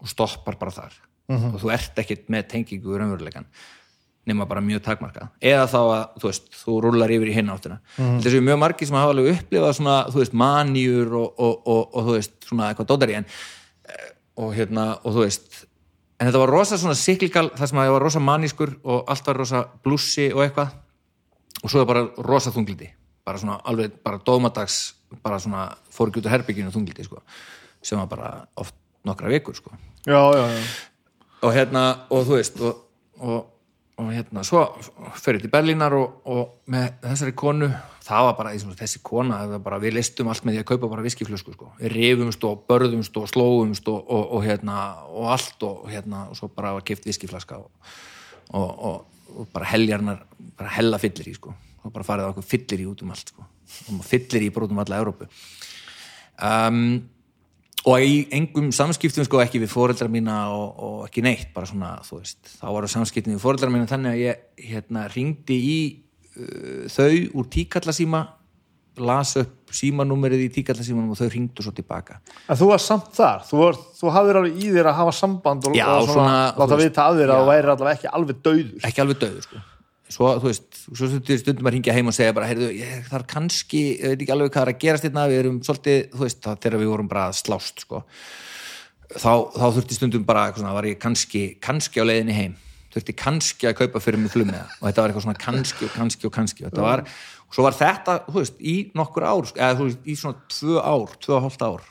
og 0.00 0.10
stoppar 0.10 0.56
bara 0.60 0.74
þar. 0.74 0.94
Og 1.28 1.58
þú 1.60 1.72
ert 1.74 1.98
ekkert 2.00 2.30
með 2.32 2.46
tengingu 2.54 2.94
í 2.94 3.00
raunveruleikan 3.00 3.48
nema 4.28 4.44
bara 4.48 4.60
mjög 4.64 4.82
takmarkað. 4.84 5.30
Eða 5.40 5.64
þá 5.72 5.78
að, 5.80 6.02
þú 6.20 6.28
veist, 6.28 6.48
þú 6.60 6.74
rúlar 6.84 7.12
yfir 7.14 7.30
í 7.30 7.34
hinn 7.36 7.48
áttina. 7.52 7.78
Mm. 7.96 8.18
þessu 8.24 8.42
mjög 8.44 8.58
margir 8.60 8.88
sem 8.90 8.98
hafa 8.98 9.14
alveg 9.14 9.30
upplifað 9.32 9.76
svona, 9.78 9.94
þú 10.12 10.20
veist, 10.20 10.34
manjur 10.42 11.14
og, 11.16 11.30
og, 11.32 11.54
og, 11.64 11.80
og 11.86 12.08
þú 12.08 12.16
veist, 12.18 12.34
svona 12.44 12.68
eitthvað 12.68 12.90
dótari 12.90 13.16
en 13.16 13.28
eh, 13.88 14.10
og 14.44 14.52
hérna, 14.56 14.84
og 15.00 15.16
þú 15.16 15.24
veist 15.24 15.62
en 16.18 16.26
þetta 16.26 16.42
var 16.42 16.52
rosa 16.52 16.78
svona 16.78 16.98
siklikal 16.98 17.48
þar 17.56 17.70
sem 17.70 17.80
að 17.80 17.88
ég 17.88 17.96
var 17.96 18.06
rosa 18.06 18.22
manískur 18.22 18.76
og 18.84 19.10
allt 19.10 19.26
var 19.30 19.42
rosa 19.42 19.64
blussi 19.84 20.28
og 20.34 20.44
eitthvað. 20.44 20.76
Og 21.62 21.72
svo 21.72 21.82
er 21.82 21.88
bara 21.88 22.04
rosa 22.22 22.52
þunglindi. 22.54 22.90
Bara 23.26 23.40
svona 23.40 23.58
alveg, 23.66 23.98
bara 24.02 24.20
dómadags 24.22 24.98
bara 25.22 25.38
svona 25.40 25.68
fór 25.92 26.10
ekki 26.10 26.22
út 26.22 26.28
á 26.28 26.34
herbygginu 26.34 26.72
þunglindi 26.72 27.06
sko, 27.06 27.22
sem 27.82 27.98
var 28.00 28.08
bara 28.10 28.32
oft 28.60 28.76
nokkra 29.08 29.30
vikur 29.32 29.56
sko. 29.56 29.72
Já, 30.06 30.20
já, 30.36 30.44
já. 30.52 30.64
Og 31.42 31.54
hérna, 31.54 31.82
og 32.10 32.26
þú 32.26 32.36
veist 32.36 32.60
og, 32.60 32.82
og, 33.20 33.46
og 33.98 34.10
hérna, 34.12 34.42
svo 34.44 34.64
fyrir 35.14 35.42
til 35.42 35.52
Berlínar 35.52 35.94
og, 35.94 36.20
og 36.26 36.72
með 36.72 36.98
þessari 37.06 37.34
konu, 37.38 37.70
það 38.08 38.24
var 38.28 38.36
bara 38.38 38.52
þessi, 38.54 38.74
þessi 38.78 39.00
kona, 39.04 39.40
það 39.42 39.52
var 39.54 39.62
bara, 39.66 39.80
við 39.82 39.96
listum 39.98 40.30
allt 40.32 40.46
með 40.46 40.56
því 40.56 40.62
að 40.62 40.68
kaupa 40.70 40.90
bara 40.94 41.04
viskiflösku, 41.04 41.54
sko, 41.56 41.68
við 41.80 41.94
rifumst 41.94 42.46
og 42.48 42.64
börðumst 42.70 43.20
og 43.20 43.28
slóumst 43.30 43.90
og, 43.92 44.00
og, 44.00 44.24
og 44.38 44.46
hérna 44.46 44.78
og 45.12 45.28
allt 45.34 45.68
og 45.68 45.84
hérna, 45.92 46.24
svo 46.38 46.50
bara 46.54 46.72
var 46.78 46.86
kipt 46.88 47.08
viskiflaska 47.08 47.60
og, 47.60 49.04
bara 49.52 49.68
heljarnar, 49.74 50.24
bara 50.58 50.72
hella 50.78 51.00
fyllir 51.02 51.28
í, 51.28 51.36
sko, 51.36 51.52
og 51.84 51.92
bara 51.92 52.08
farið 52.08 52.30
á 52.30 52.32
okkur 52.32 52.48
fyllir 52.54 52.86
í 52.86 52.88
út 52.88 53.04
um 53.04 53.12
allt, 53.12 53.34
sko, 53.34 53.46
og 53.92 54.02
fyllir 54.08 54.48
í 54.48 54.50
brotum 54.54 54.80
alla 54.80 55.02
Evrópu. 55.02 55.28
Um, 56.38 56.82
og 57.88 58.02
í 58.02 58.18
engum 58.34 58.72
samskiptum 58.74 59.26
sko 59.26 59.40
ekki 59.42 59.60
við 59.62 59.70
fóreldra 59.72 60.08
mína 60.10 60.40
og, 60.54 61.04
ekki 61.06 61.22
neitt, 61.24 61.54
svona, 61.54 61.94
veist. 62.10 62.40
Þá 62.58 62.66
varu 62.74 62.90
samskiptum 62.90 63.36
við 63.36 63.42
fóreldra 63.44 63.70
mína 63.72 63.88
þannig 63.90 64.14
að 64.14 64.22
ég 64.22 64.68
hérna 64.72 65.06
ringdi 65.12 65.58
í 65.58 65.80
þau 66.92 67.12
úr 67.38 67.48
tíkallasíma 67.52 68.24
las 68.98 69.36
upp 69.38 69.72
símanúmerið 69.74 70.44
í 70.46 70.50
tíkallasímanum 70.58 71.12
og 71.12 71.18
þau 71.20 71.30
ringdu 71.32 71.64
svo 71.64 71.72
tilbaka. 71.76 72.18
En 72.48 72.58
þú 72.58 72.70
var 72.72 72.82
samt 72.82 73.10
þar, 73.16 73.42
þú, 73.48 73.58
var, 73.62 73.80
þú 73.98 74.12
hafðir 74.14 74.38
alveg 74.40 74.60
í 74.60 74.70
þér 74.74 74.90
að 74.90 75.00
hafa 75.00 75.16
samband 75.18 75.68
og, 75.68 75.76
Já, 75.76 75.86
og 75.92 76.08
svona, 76.08 76.14
svona, 76.14 76.38
láta 76.60 76.78
veist, 76.78 76.90
vita 76.90 77.04
af 77.04 77.18
þér 77.18 77.32
að 77.34 77.42
þú 77.42 77.50
væri 77.50 77.72
allavega 77.74 77.98
ekki 77.98 78.12
alveg 78.18 78.40
dauður. 78.46 78.86
Ekki 78.88 79.04
alveg 79.04 79.20
döður 79.22 79.46
sko. 79.46 79.64
Svo, 80.08 80.28
þú 80.40 80.48
veist, 80.48 80.68
svo 80.88 81.08
stundum, 81.12 81.68
að 81.68 81.74
ringja 81.76 81.94
heim 81.96 82.08
og 82.08 82.16
segja 82.16 82.34
bara, 82.36 82.48
heyrðu, 82.48 82.70
ég 82.78 83.08
þarf 83.10 83.26
kannski 83.28 83.82
ég 83.90 84.14
veit 84.14 84.22
ekki 84.22 84.32
alveg 84.32 84.54
hvað 84.54 84.62
er 84.62 84.70
að 84.72 84.78
gerast 84.84 85.04
hérna, 85.04 85.26
við 85.28 85.40
erum 85.42 85.58
svolítið, 85.66 85.98
þú 86.14 86.22
veist, 86.24 86.38
þá, 86.46 86.62
þegar 86.64 86.80
við 86.80 86.92
vorum 86.94 87.10
bara 87.10 87.26
að 87.28 87.36
slást 87.42 87.84
sko, 87.84 88.00
þá, 89.12 89.32
þá 89.52 89.66
þurfti 89.66 89.98
stundum 89.98 90.24
bara, 90.24 90.46
svona, 90.56 90.72
var 90.78 90.88
ég 90.88 90.96
kannski 91.02 91.42
kannski 91.60 92.00
á 92.00 92.08
leiðinni 92.08 92.38
heim, 92.38 92.56
þurfti 92.94 93.14
kannski 93.20 93.68
að 93.68 93.76
kaupa 93.82 94.00
fyrir 94.00 94.20
mig 94.22 94.32
flummiða 94.32 94.64
og 94.78 94.86
þetta 94.88 95.02
var 95.02 95.12
eitthvað 95.12 95.26
svona 95.26 95.42
kannski 95.42 95.88
og 95.88 95.92
kannski 95.96 96.28
og 96.28 96.34
kannski, 96.38 96.64
og 96.68 96.78
var 96.84 97.02
svo 97.52 97.64
var 97.64 97.76
þetta, 97.76 98.14
þú 98.28 98.36
veist, 98.42 98.56
í 98.60 98.76
nokkur 98.98 99.26
ár 99.28 99.48
sko, 99.48 99.60
eða 99.60 99.76
þú 99.78 99.88
veist, 99.88 100.00
í 100.04 100.16
svona 100.20 100.46
tvö 100.52 100.78
ár, 100.84 101.16
tvö 101.24 101.34
og 101.36 101.44
hálft 101.46 101.64
ár 101.64 101.84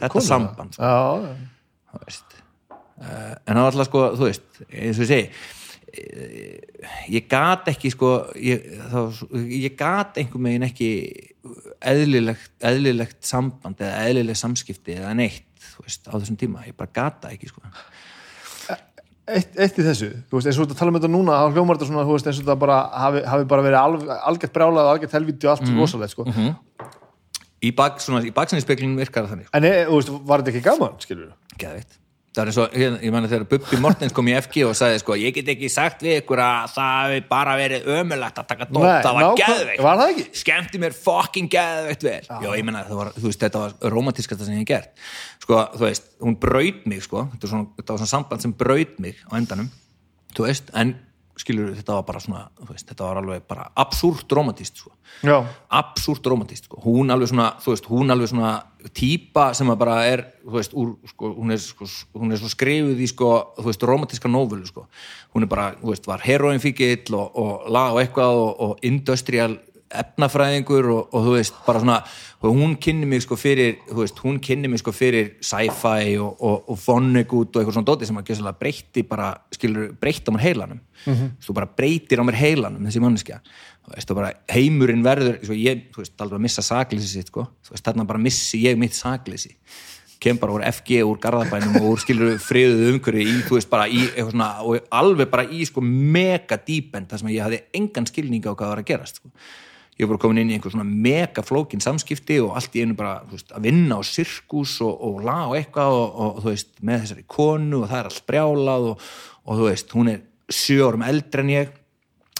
Þetta 0.00 0.10
konu. 0.14 0.26
samband, 0.26 0.76
sko. 0.76 0.82
Já, 0.82 0.96
já. 1.26 1.52
uh, 2.70 3.34
en 3.46 3.54
það 3.54 3.62
var 3.62 3.70
alltaf 3.70 3.90
sko, 3.90 4.04
þú 4.16 4.28
veist 4.30 4.60
eins 4.70 5.00
og 5.00 5.06
ég 5.06 5.10
segi 5.12 5.30
eh, 5.96 6.90
ég 7.14 7.28
gat 7.30 7.70
ekki 7.72 7.90
sko 7.94 8.12
ég, 8.38 8.66
þá, 8.92 9.00
ég 9.46 9.76
gat 9.78 10.18
einhver 10.22 10.42
megin 10.46 10.66
ekki 10.68 10.90
eðlilegt, 11.86 12.50
eðlilegt 12.66 13.20
samband 13.26 13.82
eða 13.82 14.06
eðlileg 14.08 14.38
samskipti 14.38 14.98
eða 14.98 15.14
neitt 15.18 15.44
þú 15.76 15.86
veist, 15.86 16.06
á 16.08 16.14
þessum 16.18 16.38
tíma, 16.40 16.66
ég 16.66 16.76
bara 16.78 16.94
gata 16.94 17.30
ekki 17.34 17.50
sko 17.52 17.62
eitt, 19.28 19.52
eitt 19.58 19.78
í 19.80 19.84
þessu, 19.86 20.08
þú 20.30 20.38
veist, 20.38 20.46
eins 20.50 20.58
og 20.62 20.68
þú 20.70 20.76
tala 20.78 20.92
um 20.92 20.98
þetta 21.00 21.10
núna 21.12 21.36
þá 21.42 21.56
hljómar 21.56 21.76
þetta 21.80 21.88
svona, 21.90 22.04
þú 22.06 22.14
veist, 22.16 22.26
eins 22.30 22.38
og 22.40 22.44
þetta 22.46 22.58
bara 22.62 22.76
hafi, 23.04 23.22
hafi 23.26 23.44
bara 23.50 23.62
verið 23.66 23.78
alg, 23.80 24.06
algjört 24.30 24.54
brjálað 24.54 24.86
og 24.86 24.92
algjört 24.94 25.16
helviti 25.18 25.46
og 25.46 25.52
allt 25.56 25.66
Mhm. 25.68 25.78
rosalegt, 25.80 26.10
sko. 26.14 26.24
Í, 27.66 27.70
bak, 27.74 28.00
svona, 28.04 28.20
í 28.22 28.30
baksinnispeklunum 28.36 28.98
virkar 29.00 29.24
það 29.26 29.30
þannig 29.32 29.46
En 29.56 29.64
e, 29.64 29.70
þú 29.88 29.94
veist, 29.96 30.10
var 30.28 30.42
þetta 30.42 30.52
ekki 30.54 30.64
gaman, 30.68 30.98
skilur 31.00 31.32
Geðveikt. 31.58 31.98
Það 32.36 32.42
er 32.42 32.48
eins 32.50 32.56
og, 32.60 32.74
hérna, 32.76 32.96
ég 33.00 33.12
manna 33.14 33.28
þegar 33.30 33.44
Bubbi 33.48 33.78
Mortens 33.80 34.12
kom 34.12 34.26
í 34.28 34.34
FG 34.36 34.64
og 34.68 34.74
sagði 34.76 34.98
sko, 35.00 35.14
ég 35.16 35.32
get 35.32 35.46
ekki 35.54 35.70
sagt 35.72 36.02
við 36.04 36.18
ykkur 36.20 36.42
að 36.44 36.66
það 36.74 36.90
hafi 36.98 37.22
bara 37.30 37.54
verið 37.56 37.86
ömulegt 37.94 38.40
að 38.42 38.48
taka 38.50 38.66
dót, 38.68 38.82
Nei, 38.84 39.06
það 39.06 39.20
var 39.86 40.02
það 40.02 40.12
ekki? 40.12 40.26
skemmti 40.42 40.80
mér 40.82 40.98
fucking 40.98 41.48
geðveikt 41.54 42.04
vel. 42.04 42.18
Já, 42.28 42.50
ég 42.52 42.66
menna, 42.68 42.84
það 42.90 43.14
þú 43.16 43.24
veist, 43.30 43.40
þetta 43.46 43.62
var 43.64 43.74
romantískasta 43.96 44.44
sem 44.44 44.58
ég 44.58 44.66
hef 44.66 44.68
gert, 44.68 45.08
sko, 45.46 45.62
þú 45.78 45.86
veist 45.86 46.12
hún 46.28 46.36
braut 46.44 46.84
mig, 46.92 47.00
sko, 47.08 47.24
þetta 47.32 47.48
var 47.48 47.54
svona, 47.54 47.70
þetta 47.80 47.96
var 47.96 48.04
svona 48.04 48.12
samband 48.12 48.44
sem 48.44 48.56
braut 48.60 49.00
mig 49.00 49.24
á 49.24 49.32
endanum. 49.40 49.72
Þú 50.36 50.44
veist, 50.50 50.68
en 50.76 50.92
skilur 51.36 51.74
þetta 51.76 51.98
var 51.98 52.06
bara 52.08 52.20
svona, 52.22 52.44
veist, 52.68 52.86
þetta 52.88 53.08
var 53.08 53.20
alveg 53.20 53.44
bara 53.48 53.68
absúrt 53.76 54.32
romantíst, 54.32 54.80
sko 54.80 54.92
absúrt 55.70 56.26
romantist 56.26 56.64
sko. 56.64 56.80
hún 56.84 57.10
alveg 57.10 57.30
svona, 57.30 57.50
þú 57.62 57.74
veist, 57.74 57.88
hún 57.90 58.10
alveg 58.10 58.30
svona 58.30 58.52
típa 58.96 59.48
sem 59.56 59.70
að 59.70 59.78
bara 59.80 59.96
er 60.06 60.24
þú 60.44 60.56
veist, 60.56 60.74
úr, 60.76 60.92
sko, 61.12 61.32
hún, 61.36 61.52
er, 61.54 61.60
sko, 61.62 61.88
hún 62.14 62.32
er 62.32 62.40
svo 62.40 62.50
skrifuð 62.52 63.00
í, 63.00 63.08
sko, 63.10 63.30
þú 63.58 63.68
veist, 63.68 63.86
romantíska 63.90 64.28
nóvölu 64.28 64.66
sko. 64.68 64.86
hún 65.34 65.46
er 65.46 65.52
bara, 65.52 65.70
þú 65.80 65.92
veist, 65.92 66.06
var 66.06 66.24
heroinfíkill 66.24 67.16
og, 67.16 67.36
og 67.36 67.70
lag 67.72 67.96
og 67.96 68.02
eitthvað 68.02 68.42
og, 68.42 68.52
og 68.66 68.86
industrial 68.86 69.58
efnafræðingur 69.90 70.88
og, 70.90 71.14
og 71.14 71.28
þú 71.28 71.36
veist, 71.36 71.60
bara 71.66 71.82
svona 71.82 72.00
hún 72.42 72.76
kynni 72.76 73.06
mig 73.06 73.22
sko 73.24 73.36
fyrir, 73.38 73.78
þú 73.88 74.02
veist, 74.02 74.18
hún 74.24 74.38
kynni 74.42 74.68
mig 74.70 74.80
sko 74.80 74.92
fyrir 74.94 75.34
sci-fi 75.44 76.16
og, 76.22 76.36
og, 76.40 76.68
og 76.70 76.78
Vonnegut 76.82 77.56
og 77.56 77.60
eitthvað 77.62 77.78
svona 77.78 77.88
dóti 77.88 78.08
sem 78.08 78.18
að 78.18 78.30
gjössalega 78.30 78.60
breytti 78.60 79.04
bara, 79.06 79.30
skilur, 79.54 79.90
breytti 80.00 80.30
á 80.30 80.34
mér 80.34 80.44
heilanum. 80.44 80.80
Þú 81.42 81.56
bara 81.56 81.70
breytir 81.78 82.22
á 82.22 82.24
mér 82.26 82.38
heilanum 82.40 82.86
þessi 82.86 83.02
manneskja, 83.02 83.40
þú 83.86 83.96
veist, 83.96 84.10
og 84.12 84.20
bara 84.20 84.32
heimurinn 84.52 85.04
verður, 85.06 85.40
sko, 85.42 85.58
ég, 85.58 85.84
þú 85.94 86.04
veist, 86.04 86.16
alveg 86.20 86.40
að 86.40 86.46
missa 86.46 86.66
sakleysi 86.66 87.12
sitt, 87.12 87.32
sko, 87.32 87.46
þú 87.66 87.76
veist, 87.76 87.84
þarna 87.86 88.08
bara 88.08 88.22
missi 88.22 88.62
ég 88.64 88.78
mitt 88.80 88.96
sakleysi. 88.96 89.56
Kem 90.20 90.38
bara 90.40 90.54
úr 90.54 90.64
FG, 90.64 91.02
úr 91.04 91.18
Garðabænum 91.20 91.76
og 91.82 91.90
úr 91.90 92.00
skilur 92.00 92.38
friðuð 92.40 92.94
umhverju 92.94 93.20
í, 93.20 93.34
þú 93.44 93.58
veist, 93.58 93.68
bara 93.68 93.84
í 93.84 94.00
eitthvað 94.06 94.32
svona, 94.32 94.48
og 94.64 94.88
alveg 94.96 95.28
bara 95.28 95.44
í 95.44 95.66
sko 95.68 95.84
mega 95.84 96.56
dýpend, 96.56 97.10
þar 97.10 97.20
sem 97.20 97.34
ég 97.34 97.44
hafði 97.44 97.60
engan 97.76 98.08
skilninga 98.08 98.48
á 98.48 98.56
hvað 98.56 98.72
var 98.72 98.80
að 98.80 98.88
gerast, 98.94 99.20
sko 99.20 99.34
ég 99.96 100.04
var 100.04 100.12
bara 100.14 100.22
komin 100.26 100.42
inn 100.42 100.52
í 100.52 100.56
einhver 100.58 100.74
svona 100.74 100.84
mega 100.86 101.44
flókin 101.44 101.80
samskipti 101.80 102.36
og 102.44 102.56
allt 102.58 102.74
í 102.76 102.84
einu 102.84 102.96
bara 102.98 103.18
veist, 103.30 103.48
að 103.56 103.68
vinna 103.68 103.96
á 103.96 104.02
sirkus 104.04 104.76
og, 104.84 104.92
og 104.92 105.22
la 105.24 105.38
og 105.48 105.56
eitthvað 105.56 105.96
og, 105.96 106.18
og, 106.24 106.40
þú 106.44 106.52
veist, 106.52 106.72
með 106.84 107.04
þessari 107.04 107.24
konu 107.32 107.80
og 107.80 107.88
það 107.88 108.00
er 108.00 108.10
allt 108.10 108.26
brjálað 108.28 108.88
og, 108.90 109.06
og 109.46 109.60
þú 109.60 109.68
veist, 109.70 109.94
hún 109.96 110.12
er 110.12 110.20
sjö 110.52 110.90
árum 110.90 111.06
eldri 111.06 111.44
en 111.44 111.54
ég 111.54 111.72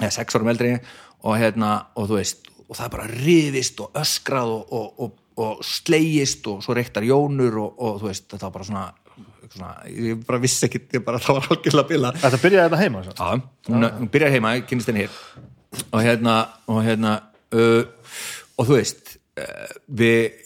eða 0.02 0.12
sex 0.18 0.36
árum 0.36 0.52
eldri 0.52 0.74
en 0.74 0.76
ég 0.76 0.90
og 1.26 1.38
hérna, 1.40 1.70
og 1.96 2.10
þú 2.10 2.18
veist, 2.20 2.50
og 2.66 2.76
það 2.76 2.84
er 2.86 2.92
bara 2.92 3.08
riðist 3.14 3.80
og 3.82 3.96
öskrað 4.02 4.52
og, 4.52 5.06
og 5.40 5.64
slegist 5.64 6.46
og 6.50 6.62
svo 6.64 6.76
reyktar 6.76 7.06
jónur 7.06 7.56
og 7.64 8.00
þú 8.02 8.10
veist, 8.10 8.28
þetta 8.32 8.48
var 8.48 8.54
bara 8.58 8.68
svona, 8.68 8.84
svona 9.52 9.72
ég 9.90 10.20
bara 10.28 10.40
vissi 10.42 10.68
ekki, 10.68 10.82
ég 10.96 11.04
bara, 11.06 11.20
það 11.22 11.40
var 11.40 11.48
algjörlega 11.56 11.90
bila 11.90 12.12
þetta 12.20 12.42
byrjaði 12.44 12.68
þetta 12.68 12.82
heima 12.82 13.02
svo. 13.06 13.16
Já, 13.16 13.72
hún, 13.72 14.10
byrjar 14.12 14.36
heima, 14.36 14.52
kynist 14.68 14.92
henni 14.92 15.06
hér 15.06 15.18
og 15.90 15.98
hérna, 16.04 16.36
og 16.72 16.80
hérna 16.86 17.16
uh, 17.56 18.12
og 18.56 18.68
þú 18.68 18.78
veist 18.78 19.16
uh, 19.40 19.72
við 19.88 20.36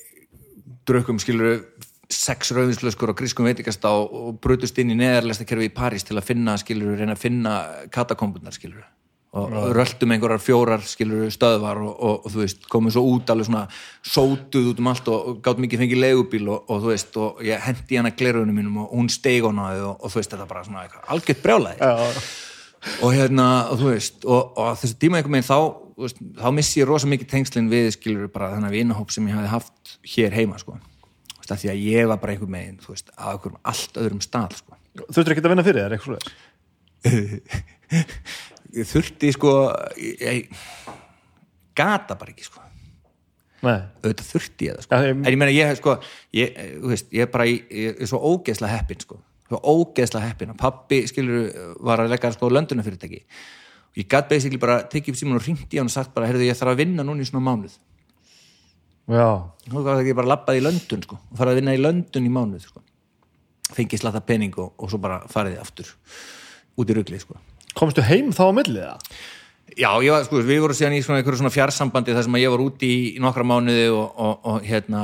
drukkum 0.89 1.21
skilur 1.23 1.65
sex 2.11 2.51
rauðinslöskur 2.57 3.13
og 3.13 3.19
grískum 3.21 3.47
veitikast 3.47 3.85
á 3.87 3.95
og 3.95 4.41
brutust 4.43 4.79
inn 4.83 4.91
í 4.91 4.99
neðarlesta 4.99 5.47
kerfi 5.47 5.69
í 5.71 5.75
París 5.75 6.07
til 6.07 6.19
að 6.19 6.27
finna 6.33 6.57
skilur, 6.59 6.97
reyna 6.99 7.15
að 7.15 7.23
finna 7.23 7.61
katakombunar 7.95 8.57
skilur 8.57 8.83
og 9.31 9.47
Rá. 9.47 9.61
röldum 9.71 10.11
einhverjar 10.11 10.43
fjórar 10.43 10.83
skilur 10.83 11.31
stöðvar 11.31 11.79
og, 11.79 11.93
og, 11.95 12.25
og 12.27 12.33
þú 12.35 12.41
veist 12.43 12.65
komum 12.67 12.91
svo 12.91 13.05
út 13.13 13.31
alveg 13.31 13.47
svona 13.47 13.63
sótuð 14.03 14.73
út 14.73 14.83
um 14.83 14.91
allt 14.91 15.11
og, 15.13 15.29
og 15.31 15.37
gátt 15.45 15.61
mikið 15.63 15.85
fengið 15.85 16.03
legubíl 16.03 16.51
og 16.51 16.67
þú 16.73 16.91
veist 16.91 17.19
og 17.23 17.43
ég 17.47 17.63
hendi 17.63 18.01
hana 18.01 18.11
glerunum 18.11 18.59
mínum 18.59 18.81
og 18.83 18.91
hún 18.91 19.11
steig 19.13 19.47
hana 19.47 19.71
og 19.93 20.09
þú 20.09 20.19
veist 20.19 20.35
þetta 20.35 20.49
bara 20.51 20.65
svona 20.67 20.83
algjört 21.15 21.45
brjálæði 21.47 21.93
og 23.05 23.13
hérna 23.15 23.47
og 23.71 23.81
þú 23.81 23.91
veist 23.93 24.25
og 24.25 24.57
þessu 24.81 24.97
tíma 25.03 25.19
einhver 25.21 25.33
meginn 25.35 25.49
þá 25.49 25.59
veist, 26.01 26.21
þá 26.41 26.49
missi 26.57 26.81
ég 26.81 26.89
rosa 26.89 27.07
mikið 27.11 27.29
tengslinn 27.35 27.69
við 27.73 27.91
skilur 27.97 28.31
bara 28.33 28.53
þannig 28.55 28.71
að 28.71 28.77
vinahóp 28.79 29.11
sem 29.13 29.27
ég 29.29 29.37
hafi 29.37 29.51
haft 29.53 29.97
hér 30.15 30.33
heima 30.39 30.57
sko. 30.63 30.79
Veist, 31.41 31.53
því 31.61 31.73
að 31.75 31.83
ég 31.85 32.09
var 32.09 32.21
bara 32.23 32.33
einhver 32.37 32.49
meginn 32.55 32.79
þú 32.81 32.95
veist, 32.95 33.13
á 33.21 33.35
einhverjum 33.35 33.61
allt 33.73 34.01
öðrum 34.01 34.23
stað 34.25 34.57
sko. 34.63 34.79
Þurftur 35.11 35.35
ekki 35.35 35.45
að 35.45 35.53
vinna 35.55 35.67
fyrir 35.67 35.85
þér, 35.85 35.97
eitthvað 35.99 36.17
svo 38.71 38.91
þurfti 38.95 39.33
sko 39.35 39.53
ég, 39.99 40.21
ég 40.21 40.67
gata 41.77 42.17
bara 42.19 42.33
ekki 42.35 42.45
sko. 42.47 42.63
Nei, 43.61 43.77
auðvitað 44.01 44.29
þurfti 44.31 44.69
ég 44.71 44.77
það 44.79 44.85
sko. 44.87 44.95
Ja, 44.97 45.09
ég- 45.11 45.17
en 45.21 45.33
ég 45.35 45.39
meina 45.41 45.53
ég 45.53 45.77
sko 45.77 45.97
ég, 46.33 46.55
þú 46.81 46.93
veist, 46.95 47.11
ég 47.13 47.27
er 47.27 47.31
bara 47.35 47.45
í, 47.51 47.59
ég 47.69 48.01
er 48.01 48.09
svo 48.09 48.21
ógeðslega 48.31 48.73
heppin 48.79 49.01
sko 49.05 49.19
svo 49.51 49.59
ógeðslega 49.61 50.31
heppin 50.31 50.55
að 50.55 50.61
pappi 50.63 51.03
skilur 51.11 51.51
var 51.83 52.05
að 52.05 52.15
leggja 52.15 52.31
sko 52.37 52.51
löndunum 52.55 52.87
fyrirtæki 52.87 53.25
og 53.91 53.99
ég 53.99 54.09
gat 54.11 54.29
basically 54.31 54.61
bara 54.63 54.83
tekið 54.87 55.15
upp 55.15 55.19
síman 55.19 55.39
og 55.41 55.47
ringt 55.47 55.75
í 55.75 55.81
hann 55.81 55.91
og 55.91 55.95
sagt 55.95 56.13
bara, 56.15 56.29
heyrðu 56.31 56.47
ég 56.47 56.59
þarf 56.59 56.77
að 56.77 56.83
vinna 56.85 57.07
núna 57.07 57.25
í 57.25 57.27
svona 57.27 57.43
mánuð. 57.43 57.75
Já, 59.11 59.27
þá 59.67 59.75
var 59.83 59.99
ekki 59.99 60.15
bara 60.15 60.31
labbað 60.31 60.61
í 60.61 60.63
löndun 60.63 61.03
sko. 61.03 61.19
Og 61.19 61.41
farið 61.41 61.57
að 61.57 61.59
vinna 61.59 61.75
í 61.75 61.81
löndun 61.81 62.29
í 62.29 62.31
mánuð 62.31 62.69
sko. 62.69 62.85
Fengið 63.75 64.05
slatta 64.05 64.23
pening 64.23 64.55
og, 64.63 64.77
og 64.79 64.93
svo 64.93 65.01
bara 65.03 65.19
farið 65.31 65.59
aftur 65.59 65.91
út 66.79 66.91
í 66.91 66.97
ruglið 66.97 67.25
sko. 67.25 67.41
Komstu 67.75 68.05
heim 68.07 68.31
þá 68.35 68.45
á 68.47 68.53
millið 68.55 68.87
það? 68.87 69.11
Já, 69.79 69.91
ég 70.03 70.15
var, 70.15 70.25
sko, 70.27 70.43
við 70.47 70.63
vorum 70.63 70.79
síðan 70.79 70.97
í 70.99 71.03
svona 71.07 71.23
svona 71.27 71.53
fjarsambandi 71.55 72.15
þar 72.15 72.27
sem 72.27 72.39
ég 72.39 72.55
var 72.55 72.63
úti 72.63 72.91
í, 72.91 73.03
nokkra 73.23 73.47
mánuði 73.47 73.89
og, 73.91 74.07
og, 74.19 74.49
og 74.51 74.65
hérna 74.67 75.03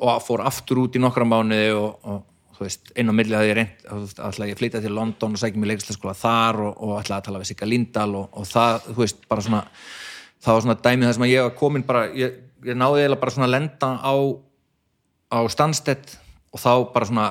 og 0.00 0.22
fór 0.24 0.44
aftur 0.46 0.84
út 0.84 0.96
í 0.96 1.02
nokkra 1.02 1.26
mánuði 1.28 1.70
og, 1.76 2.08
og 2.08 2.24
þú 2.56 2.64
veist, 2.64 2.90
inn 2.96 3.12
á 3.12 3.14
milli 3.16 3.36
hafði 3.36 3.52
ég 3.52 3.58
reynd 3.58 3.86
ætlaði 4.16 4.50
ég 4.50 4.56
að 4.56 4.60
flytja 4.62 4.82
til 4.84 4.94
London 4.96 5.36
og 5.36 5.40
sækja 5.40 5.60
mig 5.60 5.70
leiklistaskóla 5.72 6.16
þar 6.16 6.60
og, 6.64 6.74
og 6.80 6.92
ætlaði 7.00 7.18
að 7.18 7.26
tala 7.28 7.40
við 7.42 7.50
Sigga 7.50 7.68
Lindahl 7.68 8.12
og, 8.16 8.28
og 8.32 8.48
það, 8.48 8.78
þú 8.90 9.02
veist, 9.02 9.24
bara 9.28 9.44
svona 9.44 9.62
það 10.44 10.52
var 10.52 10.64
svona 10.64 10.78
dæmið 10.86 11.08
þar 11.08 11.16
sem 11.18 11.26
að 11.26 11.32
ég 11.32 11.46
var 11.46 11.56
komin 11.58 11.86
bara, 11.86 12.04
ég, 12.16 12.38
ég 12.66 12.78
náði 12.78 13.02
eiginlega 13.02 13.22
bara 13.24 13.34
svona 13.34 13.48
að 13.48 13.54
lenda 13.56 13.90
á, 14.00 14.14
á 15.36 15.38
Stansted 15.52 16.16
og 16.52 16.62
þá 16.62 16.70
bara 16.94 17.10
svona 17.10 17.26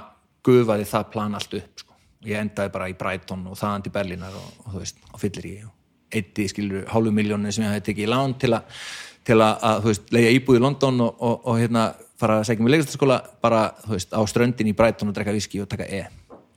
gufaði 0.46 0.90
það 0.90 1.10
plan 1.16 1.38
allt 1.38 1.58
upp 1.58 1.82
sko. 1.82 1.98
ég 2.26 2.42
endaði 2.42 2.74
bara 2.76 2.92
í 2.92 2.98
Brighton 2.98 3.48
og 3.50 3.58
þaðan 3.60 3.86
til 3.86 3.96
Berlínar 3.96 4.38
og, 4.38 4.52
og 4.66 4.76
þú 4.76 4.84
veist, 4.84 5.02
á 5.10 5.16
fyllir 5.22 5.50
ég 5.56 5.72
eitti 6.16 6.48
skilur 6.52 6.86
hálfu 6.92 7.12
miljónu 7.12 7.52
sem 7.52 7.66
ég 7.66 7.74
hafði 7.74 7.86
tekið 7.90 8.06
í 8.06 8.12
lán 8.12 8.36
til 8.40 8.54
að, 8.56 8.82
til 9.26 9.40
að, 9.40 9.56
að 9.70 9.80
þú 9.82 9.92
veist, 9.92 10.12
leiða 10.14 10.34
íbúð 10.38 10.60
í 10.60 10.64
London 10.64 11.02
og, 11.08 11.16
og, 11.18 11.48
og 11.50 11.60
hérna 11.60 11.86
fara 12.20 12.40
að 12.40 12.48
segja 12.50 12.64
mig 12.64 12.74
leiklistaskóla 12.74 13.20
bara, 13.44 13.66
þú 13.84 13.96
veist, 13.96 14.14
á 14.16 14.22
ströndin 14.30 14.72
í 14.72 14.76
Brighton 14.78 15.12
og 15.12 15.18
drekka 15.18 15.36
viski 15.36 15.62
og 15.64 15.70
taka 15.72 15.88
e 15.88 16.06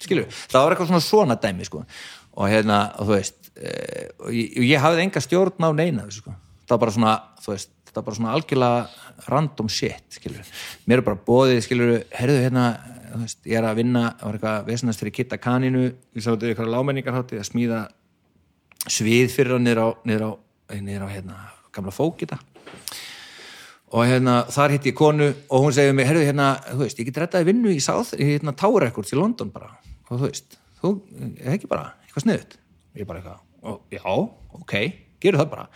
skilur, 0.03 0.29
það 0.31 0.65
var 0.65 0.75
eitthvað 0.75 0.91
svona 0.93 1.05
svona 1.05 1.39
dæmi 1.43 1.67
sko. 1.67 1.83
og 2.39 2.51
hérna, 2.51 2.93
og 2.99 3.09
þú 3.09 3.17
veist 3.17 3.51
e, 3.57 3.73
og 4.23 4.31
ég, 4.35 4.53
og 4.55 4.69
ég 4.69 4.85
hafði 4.85 5.05
enga 5.07 5.23
stjórn 5.25 5.67
á 5.67 5.71
neina 5.75 6.07
sko. 6.15 6.35
það 6.67 6.77
var 6.77 6.83
bara 6.85 6.95
svona, 6.95 7.17
þú 7.43 7.55
veist 7.55 7.73
það 7.89 7.99
var 7.99 8.07
bara 8.07 8.19
svona 8.21 8.37
algjörlega 8.37 9.27
random 9.29 9.69
shit 9.73 10.19
skilur, 10.19 10.55
mér 10.87 11.03
er 11.03 11.07
bara 11.09 11.23
bóðið 11.27 11.63
skilur, 11.67 11.95
herðu 12.15 12.43
hérna, 12.45 12.67
þú 13.09 13.23
veist, 13.25 13.41
ég 13.49 13.59
er 13.59 13.67
að 13.67 13.81
vinna 13.83 14.05
það 14.13 14.27
var 14.27 14.39
eitthvað 14.39 14.69
vesnast 14.69 15.03
fyrir 15.03 15.17
kitta 15.19 15.41
kaninu 15.43 15.87
ég 15.89 16.23
sá 16.23 16.31
þetta 16.31 16.53
eitthvað 16.53 16.75
lámenningarhátti 16.77 17.41
að 17.41 17.49
smíða 17.51 17.83
svið 18.89 19.33
fyrir 19.35 19.57
hann 19.57 19.67
niður 19.67 19.83
á, 19.83 19.89
niður 20.07 20.29
á, 20.29 20.31
niður 20.79 21.09
á 21.09 21.15
hérna, 21.17 21.41
gamla 21.75 21.95
fókita 21.95 22.39
og 23.89 24.05
hérna, 24.05 24.39
þar 24.53 24.77
hitti 24.77 24.93
ég 24.93 24.99
konu 24.99 25.29
og 25.33 25.65
hún 25.65 25.75
segið 25.77 25.97
mig, 25.97 26.09
herðu 26.09 26.29
hérna, 26.29 26.53
þú 26.69 26.81
veist, 26.85 27.01
ég 27.01 27.09
get 27.09 27.21
rettaði 27.25 27.51
vinnu 27.51 27.73
í 27.73 27.81
í 27.81 28.31
hérna 28.35 28.57
Tower 28.57 28.89
Records 28.89 29.13
í 29.15 29.19
London 29.19 29.53
bara, 29.55 29.75
og 30.09 30.15
þú 30.17 30.25
veist, 30.27 30.59
þú 30.81 30.95
er 31.41 31.57
ekki 31.57 31.71
bara 31.71 31.93
eitthvað 32.05 32.27
sniðut, 32.27 32.59
ég 32.99 33.09
bara 33.09 33.23
eitthvað 33.23 33.45
og, 33.69 33.81
já, 33.93 34.03
ok, 34.61 34.75
gerur 35.23 35.41
það 35.43 35.51
bara. 35.51 35.67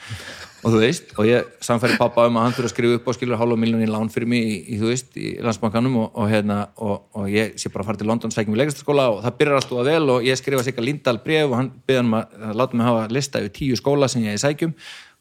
Og 0.62 0.70
þú 0.70 0.80
veist, 0.84 1.08
og 1.18 1.26
ég 1.26 1.48
samfæri 1.64 1.96
pappa 1.98 2.28
um 2.28 2.36
að 2.38 2.44
hann 2.46 2.54
fyrir 2.54 2.68
að 2.68 2.72
skrifa 2.76 2.98
upp 2.98 3.08
og 3.10 3.16
skilur 3.16 3.40
hálfa 3.40 3.58
miljónin 3.58 3.90
lán 3.90 4.10
fyrir 4.12 4.30
mig 4.30 4.44
í, 4.46 4.56
í, 4.74 4.78
þú 4.78 4.90
veist, 4.92 5.16
í 5.18 5.32
landsbankanum 5.42 5.96
og, 6.04 6.08
og 6.22 6.30
hérna, 6.30 6.58
og, 6.78 7.08
og 7.18 7.26
ég 7.32 7.56
sé 7.58 7.72
bara 7.72 7.82
að 7.82 7.90
fara 7.90 8.02
til 8.02 8.10
London 8.12 8.34
sækjum 8.34 8.54
í 8.54 8.60
leikastaskóla 8.60 9.08
og 9.16 9.22
það 9.24 9.38
byrjar 9.40 9.58
alltaf 9.58 9.88
vel 9.88 10.14
og 10.14 10.28
ég 10.28 10.38
skrifa 10.38 10.62
sér 10.66 10.78
Lindahl 10.86 11.18
bref 11.24 11.50
og 11.50 11.56
hann 11.58 11.72
byrjar 11.90 12.06
hann 12.06 12.50
að 12.52 12.60
láta 12.62 12.78
mig 12.78 12.86
hafa 12.86 13.08
lista 13.18 13.42
yfir 13.42 13.54
tíu 13.58 13.78
skóla 13.80 14.10
sem 14.12 14.22
ég 14.28 14.38
sækjum. 14.42 14.76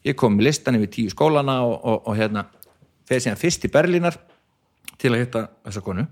Ég 0.06 0.18
kom 0.18 0.38
með 0.38 0.48
listan 0.50 0.78
yfir 0.78 0.94
tíu 0.94 1.10
skólana 1.10 1.58
og, 1.66 1.74
og, 1.82 2.06
og 2.06 2.18
hérna, 2.18 2.46
fer 3.12 3.26
síðan 3.26 3.40
fyrst 3.40 3.68
í 3.68 3.72
Berlínar 3.72 4.18
til 4.98 5.12
að 5.12 5.24
hitta 5.24 5.46
þessa 5.66 5.84
konu. 5.84 6.08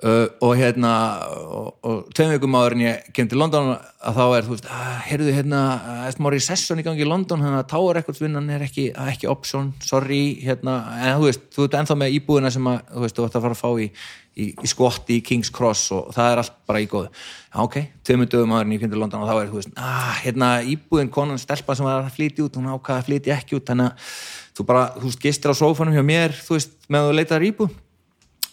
Uh, 0.00 0.30
og 0.40 0.54
hérna 0.56 0.90
og, 1.28 1.74
og 1.84 1.96
tveim 2.16 2.30
vikum 2.32 2.54
áður 2.56 2.72
en 2.72 2.82
ég 2.86 3.08
kem 3.12 3.26
til 3.28 3.36
London 3.36 3.74
að 3.74 4.14
þá 4.16 4.22
er, 4.24 4.46
þú 4.46 4.54
veist, 4.54 4.70
að, 4.72 4.94
heyrðu 5.10 5.34
hérna 5.36 5.58
að 6.06 6.14
smá 6.14 6.28
recession 6.32 6.80
í 6.80 6.84
gangi 6.86 7.04
í 7.04 7.08
London 7.08 7.44
þannig 7.44 7.58
að 7.58 7.68
Tower 7.68 7.98
Records 7.98 8.22
vinnan 8.22 8.48
er 8.48 8.64
ekki, 8.64 8.86
ekki 8.96 9.28
option 9.28 9.68
sorry, 9.84 10.22
hérna, 10.40 10.78
en 10.96 11.18
þú 11.18 11.28
veist 11.28 11.44
þú 11.52 11.66
ert 11.66 11.76
ennþá 11.82 11.98
með 12.00 12.16
íbúðina 12.16 12.54
sem 12.56 12.72
að, 12.72 12.80
þú 12.94 13.04
veist, 13.04 13.18
þú 13.18 13.26
ert 13.26 13.36
að 13.36 13.44
fara 13.44 13.58
að 13.58 13.60
fá 13.60 13.84
í, 13.84 13.90
í, 14.32 14.48
í 14.48 14.72
skotti 14.72 15.20
í 15.20 15.26
King's 15.28 15.52
Cross 15.52 15.92
og 15.92 16.08
það 16.16 16.32
er 16.32 16.44
allt 16.46 16.58
bara 16.72 16.80
í 16.80 16.88
góðu. 16.88 17.12
Ok, 17.60 17.80
en 17.84 18.24
ég 18.72 18.80
kem 18.80 18.94
til 18.94 19.04
London 19.04 19.20
og 19.20 19.28
þá 19.28 19.36
er, 19.36 19.52
þú 19.52 19.60
veist, 19.60 19.76
að, 19.76 20.12
hérna 20.24 20.54
íbúðin 20.64 21.12
konan 21.12 21.44
stelpa 21.44 21.76
sem 21.76 21.84
var 21.84 22.06
að 22.06 22.14
flytja 22.16 22.48
út, 22.48 22.56
hún 22.56 22.72
ákvaða 22.72 23.02
að 23.02 23.10
flytja 23.12 23.36
ekki 23.36 23.60
út, 23.60 23.68
þannig 23.68 23.92
að 23.92 24.16
þú 24.56 24.66
bara, 24.68 24.86
þú 24.96 25.06
veist, 25.08 25.22
gistir 25.22 25.52
á 25.52 25.54
sófanum 25.56 25.96
hjá 25.96 26.04
mér, 26.06 26.34
þú 26.36 26.56
veist, 26.56 26.74
með 26.90 27.10
að 27.10 27.18
leitaðar 27.18 27.46
íbúð 27.50 27.76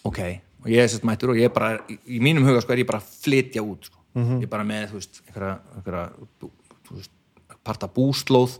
ok, 0.07 0.19
og 0.63 0.69
ég 0.71 0.83
er 0.83 0.91
sett 0.91 1.07
mættur 1.07 1.33
og 1.33 1.39
ég 1.39 1.49
er 1.49 1.55
bara, 1.55 1.77
í, 1.89 1.97
í 2.17 2.21
mínum 2.23 2.47
huga 2.47 2.61
sko 2.63 2.75
er 2.75 2.83
ég 2.83 2.89
bara 2.89 3.01
að 3.03 3.15
flytja 3.23 3.63
út 3.65 3.89
sko. 3.89 4.03
ég 4.17 4.45
er 4.47 4.51
bara 4.51 4.67
með, 4.67 4.91
þú 4.91 5.01
veist, 5.01 5.23
einhverja, 5.25 5.55
einhverja 5.77 6.05
þú 6.41 6.99
veist, 6.99 7.11
parta 7.67 7.89
búslóð 7.91 8.55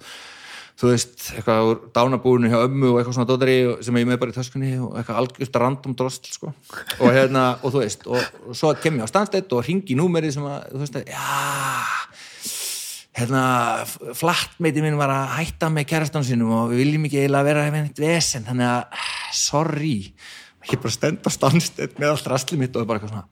þú 0.78 0.92
veist, 0.92 1.16
eitthvað 1.34 1.68
úr 1.72 1.80
dánabúinu 1.96 2.50
hjá 2.52 2.60
ömmu 2.68 2.92
og 2.92 3.00
eitthvað 3.00 3.16
svona 3.18 3.30
dótari 3.32 3.56
sem 3.86 3.98
ég 3.98 4.10
með 4.10 4.20
bara 4.22 4.34
í 4.34 4.36
töskunni 4.36 4.74
og 4.78 4.98
eitthvað 5.00 5.22
algjörst 5.24 5.58
random 5.64 5.96
drosl 5.98 6.28
sko. 6.30 6.52
og 7.00 7.16
hérna, 7.16 7.48
og 7.64 7.74
þú 7.74 7.82
veist 7.82 8.06
og, 8.06 8.28
og 8.46 8.60
svo 8.60 8.76
kem 8.84 9.00
ég 9.00 9.08
á 9.08 9.10
standstætt 9.10 9.56
og 9.58 9.66
ringi 9.66 9.98
númerið 9.98 10.36
sem 10.38 10.46
að, 10.46 10.68
þú 10.76 10.84
veist, 10.84 11.00
já 11.10 12.07
hérna, 13.18 13.44
flattmeiti 14.18 14.84
minn 14.84 15.00
var 15.00 15.14
að 15.14 15.32
hætta 15.40 15.72
með 15.74 15.88
kærastan 15.90 16.26
sinum 16.28 16.54
og 16.54 16.74
við 16.74 16.84
viljum 16.84 17.08
ekki 17.08 17.24
eiginlega 17.24 17.48
vera 17.48 17.64
með 17.74 17.88
eitt 17.88 18.04
vesen, 18.04 18.46
þannig 18.46 18.70
að 18.70 19.08
sorry, 19.38 19.96
ég 20.68 20.84
bara 20.84 20.94
stend 20.94 21.26
á 21.26 21.30
standstætt 21.34 21.98
með 21.98 22.14
allt 22.14 22.30
rastli 22.34 22.60
mitt 22.60 22.76
og 22.78 22.86
bara 22.86 23.02
eitthvað 23.02 23.16
svona 23.16 23.28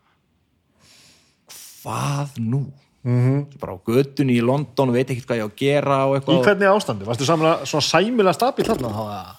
hvað 1.86 2.42
nú? 2.42 2.66
Mm 3.06 3.22
-hmm. 3.22 3.60
bara 3.62 3.74
á 3.78 3.80
göttunni 3.86 4.34
í 4.34 4.42
London 4.42 4.90
og 4.90 4.96
veit 4.96 5.10
ekki 5.10 5.22
hvað 5.22 5.38
ég 5.38 5.46
á 5.46 5.50
að 5.50 5.58
gera 5.58 5.98
og 6.06 6.16
Í 6.16 6.18
eitthvað 6.18 6.44
hvernig 6.44 6.70
ástandi? 6.74 7.06
Varstu 7.06 7.26
samlega 7.26 7.66
svona 7.66 7.82
sæmilega 7.82 8.34
stabil 8.34 8.66
þarna? 8.66 8.90
þá? 8.90 9.36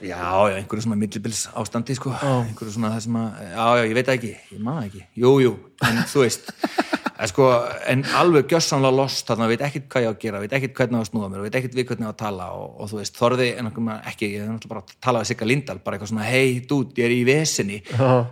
Já, 0.00 0.50
já, 0.50 0.56
einhverju 0.56 0.82
svona 0.82 0.96
millibils 0.96 1.48
ástandi 1.54 1.94
sko, 1.94 2.12
einhverju 2.12 2.72
svona 2.72 2.90
það 2.90 3.00
sem 3.00 3.16
að 3.16 3.32
já, 3.40 3.66
já, 3.76 3.84
ég 3.88 3.94
veit 3.94 4.08
ekki, 4.08 4.36
ég 4.52 4.60
man 4.60 4.76
það 4.76 4.86
ekki 4.86 5.02
jú, 5.14 5.40
jú, 5.40 5.52
en 5.84 5.96
þú 6.04 6.20
veist 6.20 6.52
en, 7.16 7.30
sko, 7.30 7.48
en 7.90 8.04
alveg 8.20 8.50
gjössanlega 8.52 8.96
lost 8.96 9.28
þarna, 9.28 9.48
veit 9.50 9.64
ekkert 9.66 9.88
hvað 9.92 10.04
ég 10.04 10.10
á 10.10 10.12
að 10.12 10.20
gera, 10.24 10.42
veit 10.42 10.56
ekkert 10.58 10.76
hvernig 10.80 10.98
á 10.98 11.02
að 11.02 11.08
snúða 11.10 11.30
mér 11.32 11.44
veit 11.46 11.58
ekkert 11.60 11.78
við 11.78 11.88
hvernig 11.90 12.08
á 12.08 12.12
að 12.12 12.18
tala 12.22 12.50
og, 12.58 12.68
og 12.76 12.90
þú 12.92 13.00
veist, 13.00 13.16
þorði 13.20 13.48
en 13.56 13.70
ekki, 13.70 14.30
ég 14.34 14.44
er 14.44 14.50
náttúrulega 14.50 14.74
bara 14.74 14.84
að 14.84 14.94
tala 15.06 15.22
við 15.22 15.30
Sigga 15.30 15.50
Lindahl, 15.50 15.80
bara 15.84 15.98
eitthvað 15.98 16.12
svona, 16.12 16.28
hei, 16.28 16.60
dút, 16.68 16.92
ég 16.98 17.08
er 17.08 17.16
í 17.16 17.24
vesinni. 17.28 17.80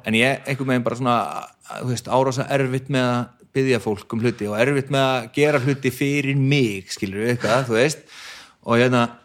En 0.04 0.18
ég, 0.18 0.44
einhvern 0.44 0.74
veginn 0.74 0.86
bara 0.86 1.00
svona 1.00 1.18
þú 1.80 1.90
veist, 1.94 2.12
árása 2.12 2.48
erfitt 2.54 2.92
með 2.92 3.10
að 3.10 3.50
byggja 3.54 3.82
fólk 3.82 4.14
um 4.14 4.22
hluti 4.24 4.48
og 4.50 4.56
erfitt 4.58 4.94
með 4.94 5.04
að 5.08 5.28
gera 5.36 5.60
hluti 5.62 5.92
fyrir 5.94 6.38
mig, 6.38 6.90
skilur 6.92 7.22
við 7.22 7.36
eitthvað, 7.36 7.68
þú 7.70 7.78
veist. 7.78 8.08
Og 8.64 8.80
hérna 8.80 9.04
Þannig 9.06 9.23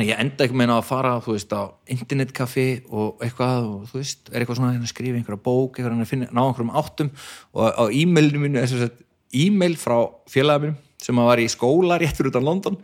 ég 0.00 0.16
enda 0.16 0.46
ekki 0.46 0.56
meina 0.56 0.78
að 0.78 0.86
fara, 0.88 1.16
veist, 1.20 1.50
á 1.52 1.68
internetkaffi 1.92 2.66
og 2.88 3.20
eitthvað 3.20 3.66
og 3.68 3.80
þú 3.90 3.98
veist, 3.98 4.30
er 4.30 4.40
eitthvað 4.40 4.60
svona 4.62 4.78
að 4.78 4.88
skrifa 4.88 5.18
einhverja 5.18 5.44
bók, 5.44 5.76
eitthvað 5.76 5.98
að 6.00 6.08
finna, 6.08 6.28
ná 6.32 6.40
einhverjum 6.46 6.72
áttum 6.80 7.10
og 7.52 7.66
á 7.76 7.84
e-mailinu 7.92 8.40
mínu 8.46 8.62
að 8.62 8.86
e-mail 9.32 9.76
frá 9.80 9.98
félagum 10.32 10.70
mínum 10.70 10.78
sem 11.02 11.18
að 11.18 11.28
var 11.28 11.42
í 11.42 11.48
skóla 11.50 11.98
rétt 12.00 12.16
fyrir 12.16 12.32
utan 12.32 12.46
London. 12.46 12.76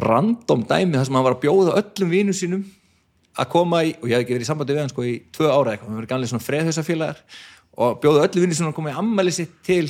Random 0.00 0.62
dæmi 0.70 0.96
þar 0.96 1.08
sem 1.08 1.18
hann 1.18 1.26
var 1.26 1.36
að 1.36 1.42
bjóða 1.44 1.76
öllum 1.80 2.12
vinum 2.14 2.36
sínum 2.36 2.64
að 3.40 3.50
koma 3.50 3.82
í, 3.84 3.94
og 3.98 4.08
ég 4.08 4.16
hef 4.16 4.24
ekki 4.24 4.36
verið 4.36 4.46
í 4.46 4.50
sambandi 4.50 4.76
við 4.76 4.82
hann 4.84 4.92
sko 4.92 5.06
í 5.06 5.16
tvö 5.34 5.50
ára 5.50 5.74
eitthvað, 5.74 5.90
við 5.90 6.00
verið 6.00 6.12
ganlega 6.12 6.32
svona 6.32 6.46
freðhausafélagar 6.46 7.22
og 7.80 8.00
bjóða 8.02 8.24
öllum 8.28 8.46
vinum 8.46 8.58
sínum 8.58 8.72
að 8.72 8.78
koma 8.78 8.94
í 8.94 8.98
ammæli 9.02 9.34
sitt 9.34 9.60
til 9.66 9.84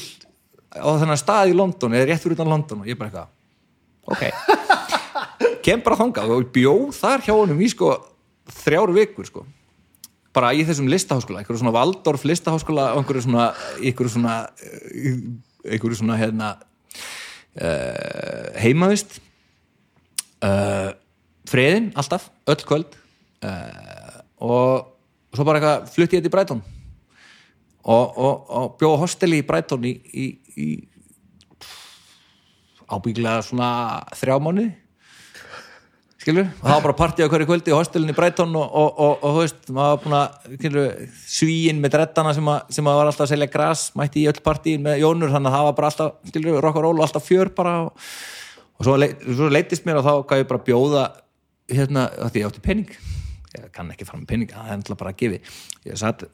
á 0.73 0.89
þennan 1.03 1.21
stað 1.21 1.53
í 1.53 1.57
London 1.59 1.97
eða 1.97 2.11
rétt 2.11 2.25
fyrir 2.25 2.39
utan 2.39 2.53
London 2.53 2.85
og 2.85 2.91
ég 2.91 3.01
bara 3.01 3.11
eitthvað 3.11 4.15
ok 4.15 4.79
kem 5.65 5.83
bara 5.85 5.99
þangað 6.01 6.35
og 6.35 6.51
bjóð 6.55 6.91
þar 6.97 7.25
hjá 7.25 7.33
honum 7.35 7.61
í 7.63 7.71
sko 7.73 7.95
þrjár 8.61 8.93
vikur 8.97 9.29
sko. 9.29 9.45
Bara 10.35 10.53
í 10.55 10.63
þessum 10.67 10.89
listaháskóla, 10.91 11.41
einhverju 11.41 11.63
svona 11.63 11.75
Waldorf 11.75 12.25
listaháskóla 12.29 12.93
og 12.95 13.03
einhverju 13.03 13.25
svona 13.25 13.47
einhverju 13.81 14.13
svona, 14.15 14.35
eh, 14.63 15.17
einhverju 15.75 15.99
svona 15.99 16.19
hérna 16.21 16.51
uh, 17.59 18.47
heimavist 18.63 19.19
uh, 20.47 20.93
freðin 21.51 21.91
alltaf, 21.99 22.31
öll 22.47 22.63
kvöld. 22.67 22.95
Uh, 23.43 24.21
og 24.41 25.35
svo 25.35 25.47
bara 25.47 25.59
eitthvað 25.59 25.91
flutti 25.97 26.21
ég 26.21 26.25
til 26.25 26.33
Brighton. 26.33 26.63
Og, 27.81 28.19
og, 28.21 28.47
og 28.53 28.77
bjóða 28.79 29.03
hosteli 29.03 29.41
í 29.41 29.47
Brighton 29.47 29.87
í, 29.89 29.97
í, 30.15 30.27
í 30.61 30.69
ábyggilega 32.91 33.43
svona 33.47 33.71
þrjá 34.19 34.37
mánuði 34.43 34.71
skilur, 36.21 36.49
og 36.49 36.65
það 36.67 36.75
var 36.75 36.85
bara 36.85 36.97
partí 36.99 37.25
á 37.25 37.31
hverju 37.33 37.49
kvöldi 37.49 37.73
í 37.73 37.77
hostelin 37.77 38.13
í 38.13 38.17
Brighton 38.17 38.53
og, 38.61 38.75
og, 38.77 38.99
og, 39.01 39.23
og 39.25 39.39
veist, 39.39 39.61
maður 39.73 39.95
var 39.95 40.03
búin 40.03 40.17
að 40.19 40.59
skilur, 40.59 40.91
svíin 41.33 41.81
með 41.81 41.95
drettana 41.95 42.35
sem, 42.37 42.51
að, 42.53 42.75
sem 42.77 42.91
að 42.91 42.99
var 42.99 43.11
alltaf 43.11 43.25
að 43.25 43.33
selja 43.33 43.49
gras, 43.55 43.87
mætti 43.97 44.25
í 44.25 44.29
öll 44.29 44.43
partí 44.45 44.77
með 44.83 45.01
Jónur, 45.01 45.33
þannig 45.33 45.49
að 45.49 45.57
það 45.57 45.69
var 45.69 45.79
bara 45.79 45.93
alltaf 45.93 46.33
skilur, 46.33 46.61
rock 46.61 46.77
and 46.77 46.87
roll 46.87 46.99
og 46.99 47.07
alltaf 47.07 47.25
fjör 47.25 47.53
bara 47.57 47.79
og, 47.87 48.11
og 48.77 48.89
svo, 48.89 48.99
leit, 49.01 49.25
svo 49.25 49.49
leitist 49.49 49.89
mér 49.89 50.03
og 50.03 50.07
þá 50.11 50.13
gaf 50.29 50.43
ég 50.43 50.53
bara 50.53 50.67
bjóða 50.69 51.07
hérna, 51.73 52.05
því 52.29 52.45
ég 52.45 52.51
átti 52.51 52.65
penning 52.69 52.93
ég 53.57 53.67
kann 53.75 53.89
ekki 53.91 54.07
fara 54.07 54.21
með 54.21 54.29
penning, 54.31 54.53
það 54.53 54.69
er 54.69 54.77
alltaf 54.77 55.01
bara 55.01 55.15
að 55.15 55.21
gefi 55.25 55.41
ég 55.89 55.99
satt 55.99 56.29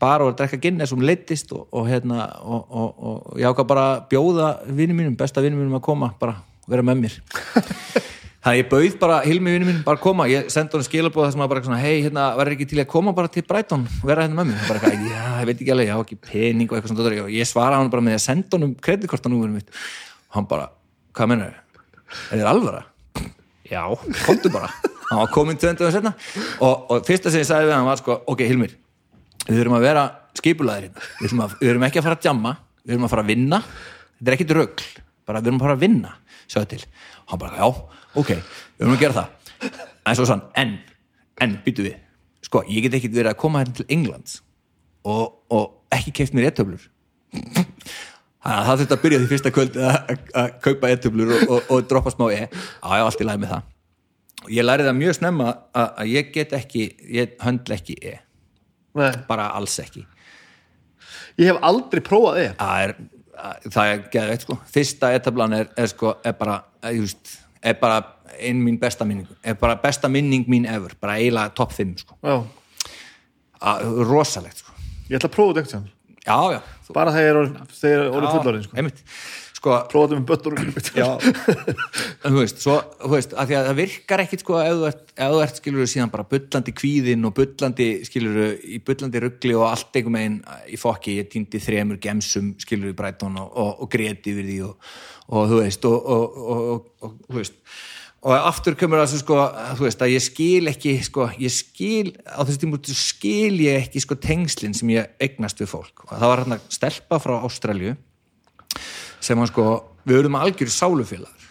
bara 0.00 0.24
og 0.24 0.30
var 0.30 0.32
að 0.32 0.40
drekka 0.40 0.62
Guinness 0.64 0.96
og 0.96 1.02
mér 1.02 1.12
leittist 1.12 1.52
og 1.52 1.86
hérna 1.86 2.30
og 2.40 3.36
ég 3.36 3.46
ákvað 3.46 3.70
bara 3.70 3.86
bjóða 4.08 4.50
vinnum 4.66 4.98
mínum, 5.02 5.20
besta 5.20 5.44
vinnum 5.44 5.60
mínum 5.62 5.76
að 5.78 5.86
koma 5.86 6.14
bara 6.18 6.40
vera 6.66 6.82
með 6.86 7.04
mér 7.04 7.20
þannig 8.46 8.52
að 8.54 8.60
ég 8.60 8.68
bauð 8.70 8.96
bara 9.02 9.18
Hilmi 9.26 9.52
vinnum 9.56 9.70
mínum 9.72 9.84
bara 9.86 9.98
að 9.98 10.04
koma. 10.04 10.26
Ég 10.30 10.50
sendi 10.54 10.78
hann 10.78 10.86
skilabóð 10.86 11.32
sem 11.34 11.42
að 11.42 11.50
bara 11.50 11.62
svona 11.66 11.80
hei, 11.82 11.96
hérna, 12.04 12.26
verður 12.38 12.54
ekki 12.54 12.68
til 12.70 12.80
að 12.82 12.88
koma 12.92 13.14
bara 13.16 13.30
til 13.32 13.42
Brighton? 13.48 13.86
Og 14.00 14.06
vera 14.06 14.22
hérna 14.22 14.38
með 14.38 14.52
mér, 14.52 14.64
bara 14.68 14.78
eitthvað, 14.78 15.06
já, 15.10 15.24
ég 15.40 15.48
veit 15.50 15.56
ekki 15.56 15.72
alveg 15.74 15.88
ég 15.90 15.96
hafa 15.96 16.06
ekki 16.06 16.18
pening 16.28 16.70
og 16.70 16.78
eitthvað 16.78 16.92
svona 16.94 17.24
og 17.24 17.32
ég 17.34 17.50
svara 17.50 17.80
hann 17.80 17.90
bara 17.90 18.06
með 18.06 18.20
að 18.20 18.22
senda 18.28 18.54
hann 18.54 18.68
um 18.68 18.76
kreditkortanúverum 18.86 19.58
mitt. 19.58 19.72
Og 20.30 20.38
hann 20.38 20.46
bara, 20.52 20.68
hvað 21.16 21.32
menur 21.32 21.56
er 21.56 22.38
þér 22.38 22.50
alvara? 22.52 22.84
já, 23.66 23.82
komdu 24.26 24.52
bara. 24.54 24.70
Hann 25.10 25.20
var 25.24 25.30
komin 25.34 25.58
20 25.58 25.82
og 25.86 25.94
setna 25.94 26.12
og, 26.60 26.86
og 26.90 27.02
fyrsta 27.06 27.30
sem 27.30 27.42
ég 27.42 27.48
sagði 27.48 27.68
við 27.68 27.76
hann 27.76 27.86
var 27.86 27.98
sko, 28.00 28.20
ok 28.26 28.42
Hilmir 28.46 28.72
við 29.46 29.60
þurfum 29.60 29.76
að 29.78 29.86
vera 29.86 30.04
skipulaðir 30.36 30.88
hérna. 30.88 31.02
Við 31.20 31.28
þurfum, 31.28 31.42
að, 31.44 31.58
við 31.60 31.70
þurfum 31.70 31.86
ekki 31.86 32.02
að 32.02 32.26
jamma. 32.26 32.54
Við 32.82 32.94
þurfum 32.94 33.06
að 33.06 33.12
fara 33.12 33.24
að 33.24 33.30
vinna, 33.30 33.60
þetta 34.16 34.30
er 34.30 34.36
ekkit 34.36 34.54
rögl 34.56 34.88
bara 35.26 35.42
að 35.42 35.82
vinna, 35.82 36.12
sjáðu 36.46 36.68
til. 36.72 36.82
Hann 37.30 37.40
bara, 37.42 37.58
já, 37.58 37.68
ok, 38.16 38.32
við 38.36 38.82
þurfum 38.82 38.96
að 38.96 39.02
gera 39.04 39.18
það. 39.20 39.80
En 40.06 40.18
svo 40.18 40.26
sann, 40.28 40.42
en 40.56 40.74
en, 41.44 41.56
býtu 41.66 41.84
við, 41.84 41.96
sko, 42.46 42.62
ég 42.70 42.86
get 42.86 42.94
ekki 42.98 43.10
verið 43.12 43.32
að 43.34 43.40
koma 43.42 43.60
hérna 43.62 43.76
til 43.80 43.86
Englands 43.92 44.38
og, 45.04 45.42
og 45.52 45.72
ekki 45.94 46.14
keift 46.20 46.36
mér 46.36 46.48
ettöflur 46.50 46.86
það 48.46 48.68
þurfti 48.80 48.94
að 48.94 49.02
byrja 49.02 49.18
því 49.22 49.28
fyrsta 49.32 49.52
kvöld 49.54 49.76
að, 49.82 50.52
kaupa 50.64 50.90
ettöflur 50.94 51.32
og, 51.34 51.42
og, 51.50 51.70
og 51.74 51.88
droppa 51.90 52.12
smá 52.14 52.28
e, 52.32 52.44
á, 52.46 52.88
já, 52.94 53.02
allt 53.02 53.22
í 53.22 53.26
lagi 53.26 53.42
með 53.42 53.52
það. 53.56 53.64
Og 54.46 54.52
ég 54.54 54.66
lærið 54.66 54.86
það 54.90 54.98
mjög 55.00 55.16
snemma 55.18 55.48
að, 55.74 56.02
ég 56.12 56.28
get 56.34 56.54
ekki, 56.56 56.84
ég 57.16 57.32
höndla 57.42 57.78
ekki 57.80 57.96
e, 58.06 58.14
Nei. 58.96 59.10
bara 59.28 59.48
alls 59.58 59.74
ekki. 59.82 60.04
Ég 61.40 61.50
hef 61.50 61.58
aldrei 61.66 62.02
prófað 62.06 62.38
þig. 62.40 62.52
það 62.60 62.84
er, 62.86 62.94
að- 63.48 63.66
það 63.74 63.90
er 63.96 64.04
geðveitt 64.14 64.46
sko. 64.46 64.58
Fyrsta 64.76 65.10
etablan 65.18 65.56
er, 65.58 65.66
er 65.76 65.90
sko 65.90 66.14
er 66.24 66.36
bara, 66.38 66.60
er, 66.86 66.94
just, 67.00 67.34
er 67.66 67.76
bara 67.80 67.98
einn 68.36 68.60
mín 68.64 68.78
besta 68.80 69.06
minning, 69.08 69.28
er 69.44 69.56
bara 69.60 69.76
besta 69.80 70.10
minning 70.12 70.46
mín 70.50 70.66
ever, 70.70 70.94
bara 71.00 71.18
eiginlega 71.20 71.54
top 71.56 71.72
5 71.76 72.02
sko. 72.04 72.18
Rosalegt 74.10 74.60
sko. 74.62 74.74
Ég 75.08 75.16
ætla 75.20 75.30
að 75.30 75.36
prófa 75.36 75.62
þetta 75.62 75.82
já, 76.26 76.60
þú, 76.86 76.94
Bara 76.96 77.12
þegar 77.14 77.36
þeir 77.70 78.00
eru 78.02 78.30
fullorðin, 78.34 78.64
sko. 78.66 78.74
sko, 79.56 79.76
Prófa 79.92 80.08
þetta 80.10 80.18
með 80.18 80.26
böttur. 80.28 80.56
þú 82.26 82.32
veist, 82.40 82.60
svo, 82.64 82.76
þú 83.00 83.10
veist, 83.14 83.32
að 83.38 83.48
því 83.52 83.56
að 83.60 83.68
það 83.70 83.78
virkar 83.80 84.22
ekkit 84.26 84.42
sko 84.44 84.58
ef 84.60 84.74
þú 84.74 84.88
ert, 84.90 85.04
ef 85.16 85.32
þú 85.32 85.40
ert 85.46 85.60
skilur 85.62 85.90
síðan 85.94 86.12
bara 86.12 86.26
bullandi 86.34 86.74
kvíðin 86.82 87.28
og 87.30 87.34
bullandi 87.38 87.88
skilur 88.10 88.40
í 88.58 88.80
bullandi 88.86 89.22
ruggli 89.24 89.54
og 89.56 89.68
allt 89.70 89.96
einhver 90.00 90.16
megin 90.18 90.40
í 90.68 90.80
fokki, 90.82 91.16
ég 91.22 91.30
týndi 91.32 91.62
þremur 91.62 92.02
gemsum 92.02 92.52
skilur 92.62 92.92
í 92.92 92.96
Brighton 92.98 93.38
og, 93.40 93.48
og, 93.54 93.72
og 93.86 93.92
greti 93.94 94.34
yfir 94.34 94.50
því 94.50 94.58
og, 94.68 94.90
og 95.26 95.50
þú 95.50 95.60
veist 95.60 95.86
og, 95.88 96.10
og, 96.16 96.88
og 97.02 97.14
þú 97.28 97.38
veist. 97.40 97.60
Og 98.26 98.34
aftur 98.34 98.74
kemur 98.78 98.98
það 99.04 99.20
sko, 99.20 99.36
þú 99.78 99.84
veist 99.84 100.00
að 100.02 100.12
ég 100.16 100.22
skil 100.24 100.70
ekki, 100.70 100.94
sko, 101.06 101.28
ég 101.38 101.52
skil 101.54 102.08
á 102.26 102.42
þessu 102.42 102.62
tímur 102.64 102.80
skil 102.90 103.60
ég 103.62 103.84
ekki 103.84 104.02
sko 104.02 104.16
tengslin 104.18 104.74
sem 104.74 104.90
ég 104.96 105.12
eignast 105.22 105.60
við 105.62 105.70
fólk. 105.70 106.06
Og 106.08 106.16
það 106.16 106.32
var 106.32 106.42
hérna 106.42 106.58
stelpa 106.66 107.20
frá 107.22 107.36
Ástralju 107.46 107.94
sem 109.22 109.38
hann 109.38 109.50
sko, 109.50 109.68
við 110.06 110.24
erum 110.24 110.40
algjör 110.40 110.72
sálufélagar. 110.74 111.46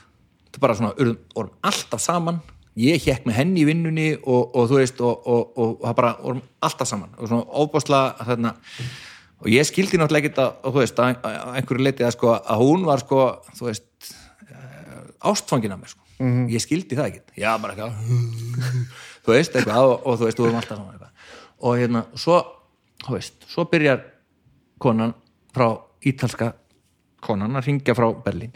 Er 0.56 0.61
bara 0.64 0.76
svona, 0.76 0.91
við 0.99 1.15
vorum 1.35 1.56
alltaf 1.64 2.03
saman. 2.03 2.41
Ég 2.80 3.03
hekk 3.07 3.23
með 3.27 3.38
henni 3.39 3.64
í 3.64 3.68
vinnunni 3.69 4.10
og, 4.18 4.52
og 4.52 4.68
þú 4.68 4.80
veist, 4.81 4.99
og, 4.99 5.27
og, 5.31 5.56
og, 5.56 5.73
og 5.77 5.88
það 5.88 5.97
bara 6.02 6.14
vorum 6.19 6.43
alltaf 6.68 6.91
saman. 6.91 7.15
Og 7.15 7.31
svona 7.31 7.47
óbáslega 7.56 8.27
þarna, 8.31 8.56
og 9.41 9.52
ég 9.52 9.68
skildi 9.68 9.99
náttúrulega 9.99 10.32
ekki 10.32 10.41
að, 10.41 10.56
þú 10.64 10.80
veist, 10.80 11.02
að, 11.03 11.28
einhverju 11.60 11.86
leiti 11.88 12.07
að 12.07 12.16
sko, 12.16 12.34
að 12.40 12.64
hún 12.64 12.86
var 12.88 13.03
sko, 13.03 13.22
þú 13.60 13.70
veist 13.70 14.12
eh, 14.49 15.30
ástfangin 15.32 15.76
af 15.76 15.82
mér 15.82 15.94
sko. 15.94 16.02
-hmm. 16.20 16.49
ég 16.49 16.62
skildi 16.64 16.95
það 16.95 17.07
ekki, 17.12 17.22
já 17.41 17.52
bara 17.62 17.74
eitthvað 17.74 17.94
þú 19.26 19.34
veist, 19.34 19.56
eitthvað, 19.56 19.90
og, 19.90 20.06
og 20.06 20.20
þú 20.20 20.28
veist, 20.30 20.38
þú 20.38 20.45
erum 20.45 20.60
alltaf 20.62 20.80
eitthvað. 20.80 21.10
Og 21.66 21.80
hérna, 21.80 22.06
svo 22.16 22.38
þú 23.06 23.16
veist, 23.18 23.48
svo 23.49 23.66
byrjar 23.72 24.03
konan 24.82 25.16
frá 25.56 25.72
ítalska 26.06 26.53
konan 27.26 27.57
að 27.57 27.70
ringja 27.70 27.95
frá 27.98 28.07
Berlín. 28.26 28.53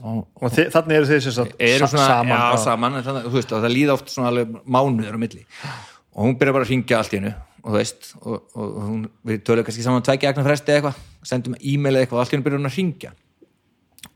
Og, 0.00 0.24
og 0.40 0.52
þi- 0.54 0.70
þannig 0.72 0.96
eru 0.96 1.08
þeir 1.10 1.22
sem 1.26 1.32
sagt 1.36 1.54
eru 1.60 1.86
svona, 1.90 2.06
saman. 2.08 2.32
já, 2.32 2.64
saman 2.64 2.98
þannig, 3.04 3.26
þú 3.28 3.36
veist, 3.36 3.52
og 3.52 3.64
það 3.64 3.74
líða 3.74 3.96
oft 3.98 4.12
svona 4.12 4.30
alveg 4.32 4.54
mánuður 4.64 5.18
á 5.18 5.20
milli. 5.20 5.42
Og 6.14 6.24
hún 6.24 6.38
byrjar 6.40 6.56
bara 6.56 6.64
að 6.64 6.72
ringja 6.72 7.00
allt 7.00 7.12
í 7.14 7.20
hennu 7.20 7.34
og 7.60 7.70
þú 7.70 7.76
veist, 7.76 8.12
og, 8.20 8.36
og, 8.54 8.76
og 8.80 9.06
við 9.28 9.42
tölum 9.46 9.66
kannski 9.66 9.84
saman 9.84 10.04
tveikja 10.06 10.32
agnar 10.32 10.48
fresti 10.48 10.72
eða 10.72 10.80
eitthvað, 10.80 11.00
sendum 11.30 11.56
e-mail 11.60 11.94
eða 11.94 12.06
eitthvað 12.06 12.18
og 12.18 12.24
allt 12.24 12.34
hennu 12.34 12.46
byrjar 12.46 12.62
hún 12.62 12.70
að 12.70 12.78
ringja 12.78 13.12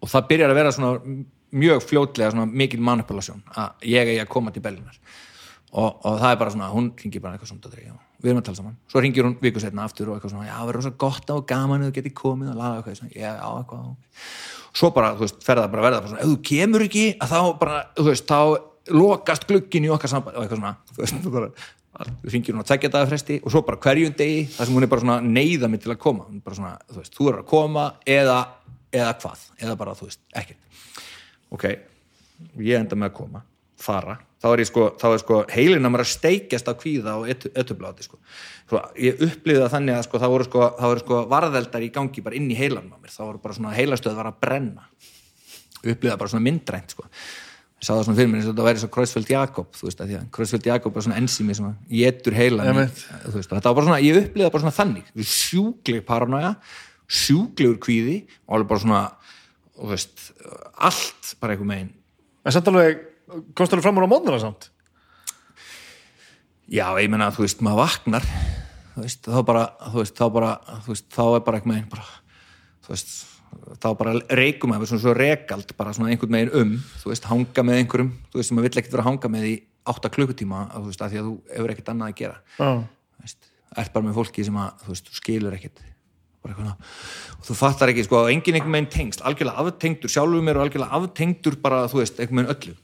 og 0.00 0.10
það 0.12 0.28
byrjar 0.30 0.52
að 0.52 0.60
vera 0.60 0.72
svona 0.74 1.22
mjög 1.54 1.84
fljótlega 1.84 2.32
svona 2.32 2.46
mikil 2.50 2.80
manipulasjón 2.84 3.44
að 3.54 3.86
ég 3.90 4.10
eigi 4.10 4.22
að 4.22 4.32
koma 4.32 4.52
til 4.54 4.62
Berlínar. 4.64 4.98
Og, 5.74 5.88
og 6.06 6.18
það 6.20 6.28
er 6.30 6.36
bara 6.38 6.52
svona, 6.54 6.70
hún 6.70 6.90
ringir 6.98 7.22
bara 7.22 7.34
eitthvað 7.34 7.50
svona 7.50 7.80
já, 7.82 7.94
við 8.22 8.30
erum 8.30 8.40
að 8.40 8.48
tala 8.48 8.58
saman. 8.60 8.74
Svo 8.90 9.02
ringir 9.02 9.26
hún 9.26 9.36
viku 9.42 9.62
setna 9.62 9.86
aftur 9.88 10.10
og 10.10 10.18
eitthvað 10.18 10.34
svona 10.34 10.46
já, 10.46 10.52
það 10.54 10.68
verður 10.68 10.80
rosa 10.80 10.92
gott 11.04 11.32
og 11.34 11.46
gaman 11.50 11.82
að 11.82 11.88
þú 11.88 11.96
geti 11.96 12.12
komið 12.20 12.52
og 12.52 12.60
laga 12.60 12.76
eitthvað, 12.78 12.98
svona, 13.00 13.14
já, 13.18 13.32
eitthvað. 13.48 13.88
Ok. 13.90 14.28
svo 14.74 14.90
bara, 14.94 15.10
þú 15.18 15.26
veist, 15.26 15.40
fer 15.46 15.60
það 15.60 15.72
bara 15.72 15.86
verða 15.88 16.02
bara 16.04 16.12
svona, 16.12 16.22
ef 16.22 16.30
þú 16.30 16.38
kemur 16.50 16.86
ekki, 16.86 17.04
þá 17.18 17.40
bara 17.58 17.80
þú 17.98 18.06
veist, 18.08 18.30
þá 18.30 18.94
lokast 18.94 19.48
glukkin 19.50 19.88
í 19.88 19.90
okkar 19.94 20.12
samband 20.14 20.38
og 20.38 20.46
eitthvað 20.46 20.62
svona, 20.62 20.76
þú 20.94 21.02
veist, 21.02 21.66
þú 21.94 22.32
ringir 22.32 22.54
hún 22.54 22.64
að 22.64 22.68
tvekja 22.72 22.90
dagar 22.94 23.10
fresti 23.12 23.38
og 23.40 23.54
svo 23.54 23.62
bara 23.66 23.80
hverjum 23.84 24.14
degi 24.18 24.44
þar 24.56 24.68
sem 24.68 24.76
hún 24.76 24.86
er 24.86 24.90
bara 24.92 25.04
svona 25.04 25.18
neyða 25.24 25.70
mig 25.70 25.82
til 25.84 25.94
að 25.94 26.00
koma. 26.02 26.26
Svona, 26.50 26.74
þú 26.90 27.00
veist, 27.00 27.16
þú 27.16 27.30
er 27.30 27.40
að 27.40 27.48
koma 27.50 27.86
eða, 28.16 28.38
eða 28.92 29.16
hvað, 29.22 29.48
eða 29.62 29.76
bara, 29.80 29.96
þú 29.98 30.08
veist, 30.10 30.22
ekkert. 30.34 30.78
Ok, 31.54 31.66
ég 32.58 32.80
enda 32.80 32.98
með 32.98 33.12
að 33.12 33.18
koma 33.20 33.44
fara, 33.84 34.16
þá 34.40 34.46
er 34.50 34.62
ég 34.62 34.68
sko, 34.70 34.84
þá 35.00 35.06
sko 35.20 35.38
heilin 35.52 35.84
að 35.84 35.92
maður 35.92 36.06
að 36.06 36.12
steikjast 36.14 36.68
á 36.70 36.74
kvíða 36.78 37.16
og 37.20 37.30
öttubláti 37.30 38.06
sko. 38.06 38.20
svo 38.70 38.80
ég 38.96 39.20
upplýði 39.26 39.60
það 39.60 39.72
þannig 39.74 39.98
að 39.98 40.04
sko, 40.06 40.20
það 40.22 40.34
voru 40.34 40.46
sko, 40.48 40.68
það 40.78 41.00
sko 41.02 41.18
varðeldar 41.32 41.84
í 41.84 41.90
gangi 41.94 42.24
bara 42.24 42.38
inn 42.38 42.50
í 42.50 42.58
heilanum 42.58 42.94
á 42.96 42.98
mér, 43.02 43.12
það 43.12 43.28
voru 43.28 43.42
bara 43.44 43.58
svona 43.58 43.74
heilastöð 43.76 44.16
var 44.16 44.30
að 44.30 44.38
brenna. 44.40 44.86
Upplýði 45.84 46.12
það 46.12 46.20
bara 46.22 46.32
svona 46.32 46.46
myndrænt 46.46 46.94
sko 46.96 47.08
sá 47.84 47.92
það 47.92 48.02
svona 48.06 48.18
fyrir 48.18 48.30
mér 48.30 48.40
eins 48.40 48.48
og 48.48 48.54
þetta 48.54 48.66
væri 48.68 48.82
svo 48.82 48.90
Kreuzfeld 48.94 49.30
Jakob 49.30 49.76
þú 49.76 49.88
veist 49.88 50.00
að 50.00 50.10
því 50.10 50.18
að 50.18 50.26
Kreuzfeld 50.36 50.68
Jakob 50.70 50.96
er 50.96 51.06
svona 51.06 51.20
ensými 51.20 51.56
sem 51.58 51.70
getur 51.90 52.36
og 52.38 53.34
þetta 53.34 53.68
var 53.68 53.76
bara 53.78 53.86
svona, 53.88 54.00
ég 54.04 54.20
upplýði 54.20 54.46
það 54.46 54.54
bara 54.54 54.64
svona 54.64 54.78
þannig 54.78 55.10
sjúkleg 55.34 56.06
paranoja 56.08 56.54
sjúklegur 57.04 57.80
kvíði 57.84 58.16
og 58.46 58.56
alveg 58.58 58.70
bara 58.70 58.84
svona 58.84 59.02
þú 59.74 59.90
veist, 59.90 60.24
allt 60.78 61.34
bara 61.42 61.56
einhver 61.56 61.68
megin 61.68 61.92
en 62.44 62.54
samt 62.54 62.70
alveg, 62.70 63.04
komst 63.56 63.74
alveg 63.74 63.84
fram 63.86 64.00
úr 64.00 64.08
á 64.08 64.12
mótnara 64.12 64.40
samt? 64.42 64.70
Já, 66.70 66.86
ég 66.96 67.10
meina, 67.12 67.28
þú 67.34 67.44
veist, 67.44 67.62
maður 67.64 67.82
vaknar 67.84 68.26
þú 68.94 69.04
veist, 69.04 69.28
þá 69.28 69.40
bara 69.44 69.64
þú 69.90 70.00
veist, 70.00 70.16
þá 70.16 70.26
bara, 70.32 70.50
þú 70.84 70.94
veist, 70.94 71.08
þá 71.12 71.24
er 71.26 71.46
bara 71.46 71.60
einhvern 71.60 71.74
megin 71.74 71.90
bara, 71.92 72.06
þú 72.86 72.94
veist, 72.94 73.14
þá 73.82 73.88
bara 73.98 74.16
reikum 74.38 74.72
maður 74.72 74.92
svona 74.92 75.04
svo 75.04 75.14
rekald 75.18 75.72
bara 75.78 75.94
svona 75.96 76.12
einhvern 76.12 76.34
megin 76.34 76.52
um, 76.60 76.74
þú 77.02 77.12
veist, 77.12 77.30
hanga 77.30 77.64
með 77.66 77.80
einhverjum 77.82 78.12
þú 78.32 78.40
veist, 78.40 78.50
sem 78.50 78.58
maður 78.58 78.68
vill 78.68 78.82
ekkert 78.82 78.96
vera 78.96 79.04
að 79.04 79.10
hanga 79.10 79.32
með 79.34 79.48
í 79.48 79.54
átta 79.84 80.10
klukkutíma, 80.12 80.68
þú 80.74 80.86
veist, 80.88 81.02
af 81.04 81.12
því 81.12 81.20
að 81.20 81.26
þú 81.28 81.34
hefur 81.56 81.74
ekkert 81.74 81.90
annað 81.92 82.12
að 82.12 82.20
gera, 82.20 82.38
já, 82.56 82.70
þú 82.70 83.26
veist 83.26 83.50
ert 83.82 83.92
bara 83.94 84.06
með 84.06 84.20
fólki 84.20 84.44
sem 84.46 84.56
að, 84.60 84.84
þú 84.84 84.92
veist, 84.92 85.10
þú 85.10 85.18
skilur 85.18 85.56
ekkert. 85.56 85.82
Bara 86.44 86.54
eitthvað, 86.54 86.94
og 87.38 87.44
þú 87.48 87.56
fattar 87.58 87.92
ekki 87.92 88.04
sko, 88.06 88.22
engin 88.30 88.58
einhvern 88.58 88.74
megin 88.74 88.90
tengst, 88.92 89.24
algjörlega 89.24 89.64
aftengdur 89.64 90.12
sjálfur 90.12 90.44
mér 90.44 90.60
og 90.60 90.66
algjörlega 90.66 90.98
aftengdur 90.98 91.58
bara, 91.62 91.84
þú 91.90 92.02
veist, 92.02 92.20
einhvern 92.20 92.42
megin 92.42 92.54
öllu. 92.54 92.74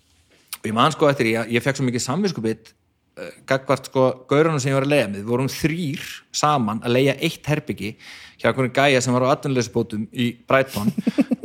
Og 0.60 0.68
ég 0.68 0.76
man 0.76 0.94
sko 0.94 1.08
eftir, 1.10 1.30
ég, 1.34 1.52
ég 1.56 1.64
fekk 1.64 1.78
svo 1.78 1.86
mikið 1.86 2.04
samvinskupið 2.06 2.72
uh, 2.72 3.28
gagvart 3.48 3.90
sko 3.90 4.06
gaurunum 4.30 4.60
sem 4.60 4.72
ég 4.72 4.78
var 4.78 4.88
að 4.88 4.94
leiða 4.94 5.10
með, 5.10 5.20
við 5.20 5.30
vorum 5.34 5.52
þrýr 5.52 6.08
saman 6.42 6.82
að 6.84 6.96
leiða 6.96 7.16
eitt 7.28 7.52
herbyggi 7.52 7.92
hjá 8.40 8.50
einhverjum 8.50 8.74
gæja 8.74 9.04
sem 9.04 9.14
var 9.14 9.28
á 9.28 9.32
atvinnuleysbótum 9.36 10.08
í 10.10 10.32
Brighton. 10.48 10.90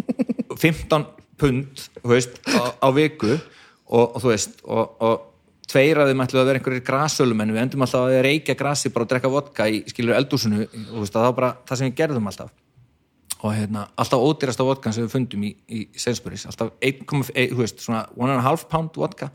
15 0.55 1.05
pund 1.37 1.87
veist, 2.03 2.39
á, 2.47 2.71
á 2.79 2.87
viku 2.95 3.33
og, 3.35 4.15
og 4.15 4.19
þú 4.23 4.31
veist 4.31 4.61
og, 4.63 5.01
og 5.03 5.31
tveir 5.69 5.99
af 5.99 6.09
þeim 6.09 6.23
ætluðu 6.23 6.41
að 6.41 6.49
vera 6.49 6.61
einhverjir 6.61 6.85
grassölumenn 6.87 7.53
við 7.53 7.63
endum 7.65 7.85
alltaf 7.85 8.07
að 8.07 8.21
reykja 8.25 8.55
grassi 8.57 8.91
bara 8.93 9.07
og 9.07 9.11
drekka 9.11 9.31
vodka 9.33 9.67
í 9.67 9.81
skilur 9.89 10.15
eldúsinu 10.17 10.63
og 10.63 11.01
veist, 11.01 11.15
það 11.15 11.27
var 11.27 11.35
bara 11.39 11.51
það 11.65 11.81
sem 11.81 11.89
við 11.89 11.99
gerðum 11.99 12.31
alltaf. 12.31 12.53
Og 13.45 13.51
hérna, 13.53 13.83
alltaf 13.99 14.23
ódýrasta 14.23 14.65
vodkan 14.65 14.95
sem 14.95 15.05
við 15.05 15.11
fundum 15.11 15.43
í, 15.45 15.51
í 15.67 15.81
Sainsbury's, 15.99 16.47
alltaf 16.49 16.71
1,1 16.79 17.51
þú 17.51 17.59
veist, 17.59 17.83
svona 17.83 18.05
1,5 18.15 18.67
pound 18.71 18.95
vodka 18.97 19.29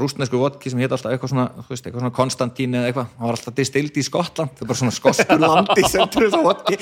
rústnesku 0.00 0.38
vodki 0.40 0.70
sem 0.72 0.80
hétt 0.80 0.94
alltaf 0.94 1.12
eitthvað 1.12 1.32
svona, 1.34 1.48
veist, 1.68 1.84
eitthvað 1.84 2.04
svona 2.04 2.14
Konstantín 2.16 2.78
eða 2.78 2.88
eitthvað. 2.90 3.10
Hann 3.18 3.28
var 3.28 3.36
alltaf 3.38 3.56
distild 3.58 3.98
í 3.98 4.04
Skottland, 4.06 4.54
það 4.56 4.64
er 4.64 4.70
bara 4.70 4.80
svona 4.80 4.94
skoskur 4.96 5.42
landi 5.42 5.84
trúið 6.14 6.36
það 6.36 6.46
vodki. 6.46 6.78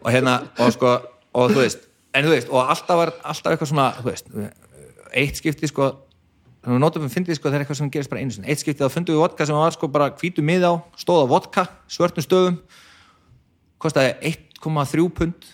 Og 0.00 0.08
hérna, 0.14 0.38
og 0.62 0.72
sko, 0.76 0.94
og 1.36 1.52
þú 1.52 1.62
veist 1.64 1.86
en 2.16 2.26
þú 2.26 2.32
veist, 2.32 2.50
og 2.52 2.72
alltaf 2.72 3.00
var, 3.00 3.12
alltaf 3.28 3.52
eitthvað 3.54 3.70
svona 3.72 3.86
þú 3.98 4.08
veist, 4.08 4.30
eitt 5.16 5.40
skipti 5.40 5.70
sko 5.70 5.90
þannig 6.64 6.78
að 6.78 6.82
notum 6.82 7.04
við 7.04 7.14
fyndið 7.14 7.38
sko 7.38 7.50
þegar 7.50 7.64
eitthvað 7.64 7.80
sem 7.80 7.90
gerist 7.94 8.12
bara 8.12 8.22
einu 8.22 8.34
sinni. 8.34 8.48
Eitt 8.50 8.62
skipti 8.62 8.82
þá 8.82 8.92
fundum 8.94 9.16
við 9.16 9.22
vodka 9.22 9.46
sem 9.48 9.58
var 9.58 9.76
sko 9.76 9.90
bara 9.92 10.08
hvítu 10.18 10.44
mið 10.44 10.66
á 10.66 10.72
stóð 10.98 11.26
á 11.28 11.32
vodka, 11.34 11.66
svörtum 11.92 12.24
stöðum 12.24 12.58
kostaði 13.82 14.16
1,3 14.32 15.06
pund 15.14 15.50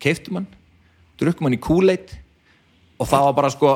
keiftum 0.00 0.40
hann 0.40 0.48
drukkum 1.20 1.46
hann 1.46 1.58
í 1.58 1.60
kúleit 1.60 2.14
og 2.98 3.08
það 3.10 3.26
var 3.28 3.36
bara 3.36 3.52
sko 3.52 3.74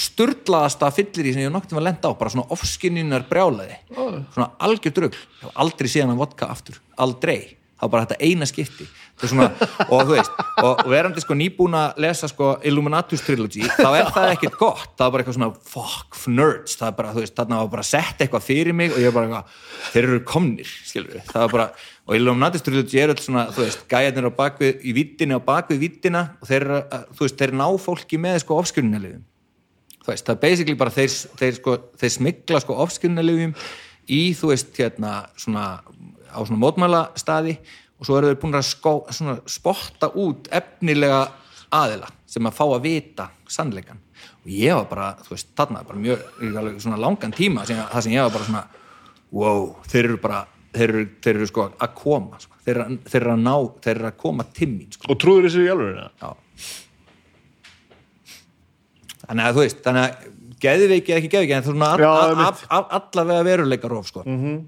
sturlaðasta 0.00 0.90
fyllir 0.94 1.28
í 1.28 1.34
sem 1.34 1.42
ég 1.44 1.50
hef 1.50 1.56
nokkuð 1.56 1.80
að 1.80 1.88
lenda 1.88 2.12
á 2.12 2.18
bara 2.18 2.32
svona 2.32 2.48
ofskinninar 2.54 3.26
brjálaði 3.30 3.78
svona 3.92 4.52
algjör 4.62 4.96
drugl, 4.98 5.18
ég 5.18 5.46
hef 5.46 5.58
aldrei 5.64 5.90
síðan 5.92 6.14
að 6.14 6.22
vodka 6.24 6.48
aftur, 6.52 6.78
aldrei. 6.96 7.58
Það 7.82 7.88
var 7.88 7.92
bara 7.96 8.06
þetta 8.06 8.26
eina 8.28 8.46
skipti. 8.46 8.84
Er 9.22 9.30
svona, 9.30 9.48
og 9.86 10.00
þú 10.06 10.14
veist, 10.16 10.38
og 10.62 10.80
verandi 10.90 11.22
sko 11.22 11.34
nýbúin 11.38 11.74
að 11.78 11.98
lesa 12.02 12.26
sko 12.30 12.56
Illuminatus 12.66 13.22
Trilogy 13.22 13.62
þá 13.66 13.88
er 13.90 14.08
það 14.14 14.30
ekkert 14.32 14.56
gott, 14.58 14.88
það 14.98 15.02
var 15.04 15.12
bara 15.14 15.22
eitthvað 15.22 15.36
svona 15.36 15.48
fuck, 15.72 16.18
nerds, 16.26 16.74
það 16.80 16.88
er 16.88 16.96
bara, 16.98 17.12
þú 17.14 17.22
veist, 17.22 17.34
þarna 17.38 17.60
var 17.60 17.70
bara 17.76 17.84
setja 17.86 18.26
eitthvað 18.26 18.46
fyrir 18.48 18.76
mig 18.78 18.94
og 18.94 18.98
ég 18.98 19.10
er 19.10 19.14
bara 19.14 19.28
eitthvað 19.28 19.92
þeir 19.92 20.08
eru 20.08 20.20
komnir, 20.26 20.72
skilur 20.88 21.14
við, 21.14 21.26
það 21.30 21.44
var 21.44 21.54
bara 21.54 21.68
og 22.02 22.18
Illuminatus 22.18 22.66
Trilogy 22.66 23.02
er 23.02 23.14
öll 23.14 23.22
svona, 23.22 23.44
þú 23.54 23.62
veist 23.62 23.84
gæjarnir 23.92 24.26
á 24.26 24.32
bakvið, 24.42 24.80
í 24.82 24.96
vittinni 24.96 25.38
á 25.38 25.40
bakvið 25.52 25.84
vittina 25.84 26.24
og 26.40 26.50
þeir, 26.50 26.66
þú 27.12 27.26
veist, 27.28 27.38
þeir 27.38 27.54
ná 27.62 27.66
fólki 27.84 28.18
með 28.22 28.40
sko 28.42 28.58
ofskjörnulifum 28.58 29.22
þú 29.22 29.31
veist, 30.10 30.26
það 30.26 30.34
er 30.34 30.42
basically 30.42 30.78
bara 30.78 30.94
þeir, 30.94 31.14
þeir, 31.40 31.54
sko, 31.58 31.76
þeir 32.00 32.14
smigla 32.16 32.60
sko 32.64 32.78
ofskjörnulifum 32.84 33.54
í, 34.08 34.22
þú 34.38 34.52
veist, 34.52 34.72
hérna 34.78 35.14
svona, 35.38 35.66
á 36.30 36.38
svona 36.42 36.62
mótmæla 36.62 37.02
staði 37.20 37.56
og 37.98 38.08
svo 38.08 38.18
eru 38.18 38.32
þeir 38.32 38.40
búin 38.42 38.58
að 38.58 38.68
skó, 38.70 38.94
svona, 39.14 39.38
spotta 39.46 40.10
út 40.18 40.50
efnilega 40.54 41.24
aðila 41.72 42.10
sem 42.28 42.48
að 42.48 42.56
fá 42.58 42.64
að 42.66 42.86
vita 42.88 43.28
sannleikan 43.50 44.00
og 44.42 44.50
ég 44.50 44.74
var 44.74 44.88
bara, 44.90 45.10
þú 45.22 45.36
veist, 45.36 45.52
þarna 45.58 45.84
bara 45.86 46.02
mjög, 46.02 46.24
svona 46.82 47.00
langan 47.00 47.34
tíma 47.36 47.66
sem, 47.68 47.78
það 47.92 48.06
sem 48.06 48.16
ég 48.16 48.26
var 48.26 48.34
bara 48.34 48.48
svona 48.48 48.64
wow, 49.32 49.70
þeir 49.88 50.10
eru 50.10 50.18
bara 50.22 50.42
þeir 50.72 50.88
eru, 50.88 51.04
þeir 51.24 51.38
eru 51.38 51.48
sko 51.50 51.66
að 51.70 51.94
koma 51.98 52.40
sko. 52.40 52.58
þeir, 52.64 52.74
eru, 52.76 52.98
þeir 53.08 53.20
eru 53.20 53.34
að 53.34 53.42
ná, 53.44 53.54
þeir 53.84 53.94
eru 53.94 54.08
að 54.08 54.16
koma 54.24 54.46
timmin 54.56 54.94
sko. 54.94 55.08
og 55.08 55.20
trúður 55.20 55.48
þessu 55.48 55.64
í 55.64 55.70
alveg 55.72 56.00
Já. 56.00 56.30
Þannig 59.26 59.48
að 59.48 59.58
þú 59.58 59.64
veist 59.66 59.82
þannig 59.86 60.06
að 60.06 60.30
geðveiki 60.62 61.12
eða 61.12 61.20
ekki 61.20 61.32
geðveiki 61.32 61.56
en 61.56 61.82
er 61.82 62.06
all, 62.06 62.54
all, 62.68 62.84
allavega 62.98 63.46
veruleika 63.48 63.90
róf 63.90 64.10
sko. 64.10 64.22
mm 64.26 64.38
-hmm. 64.38 64.58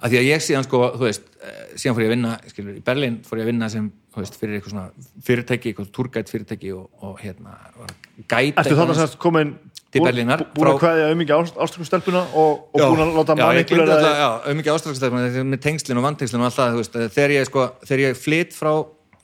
að 0.00 0.10
því 0.10 0.18
að 0.20 0.28
ég 0.30 0.42
síðan 0.42 0.66
sko 0.66 0.82
þú 0.94 1.04
veist, 1.08 1.22
eh, 1.42 1.62
síðan 1.76 1.96
fór 1.96 2.02
ég 2.04 2.10
að 2.10 2.14
vinna 2.14 2.38
skilur, 2.46 2.74
í 2.76 2.82
Berlín 2.82 3.22
fór 3.26 3.38
ég 3.38 3.46
að 3.46 3.50
vinna 3.52 3.68
sem 3.68 3.92
þú 4.14 4.22
veist, 4.22 4.36
fyrir 4.40 4.54
eitthvað 4.56 4.70
svona 4.70 4.90
fyrirtæki, 5.26 5.72
eitthvað 5.72 5.90
túrgætt 5.92 6.30
fyrirtæki 6.30 6.72
og, 6.72 6.90
og 7.02 7.18
hérna 7.20 7.56
að 7.76 7.94
gæta 8.28 8.62
Ertu 8.62 8.76
þarna 8.76 8.94
semst 8.94 9.18
komin 9.18 9.56
Til 9.90 10.02
búin- 10.02 10.28
að 10.28 10.42
frá- 10.52 10.78
kveðja 10.78 11.12
um 11.12 11.20
ekki 11.20 11.32
áströku 11.32 11.84
stelpuna 11.86 12.22
og, 12.34 12.68
og 12.74 12.80
búin 12.80 13.00
að 13.00 13.14
láta 13.16 13.36
manipulera 13.38 14.42
um 14.50 14.58
ekki 14.58 14.72
ástrafskastefna 14.72 15.44
með 15.44 15.60
tengslinn 15.62 16.00
og 16.00 16.04
vantengslinn 16.04 16.42
og 16.42 16.48
allt 16.50 16.58
það, 16.58 16.72
þú 16.72 16.80
veist, 16.82 16.96
þegar 17.14 17.30
ég 17.30 17.46
sko, 17.46 17.66
þegar 17.86 18.02
ég 18.02 18.18
flytt 18.18 18.52
frá 18.52 18.72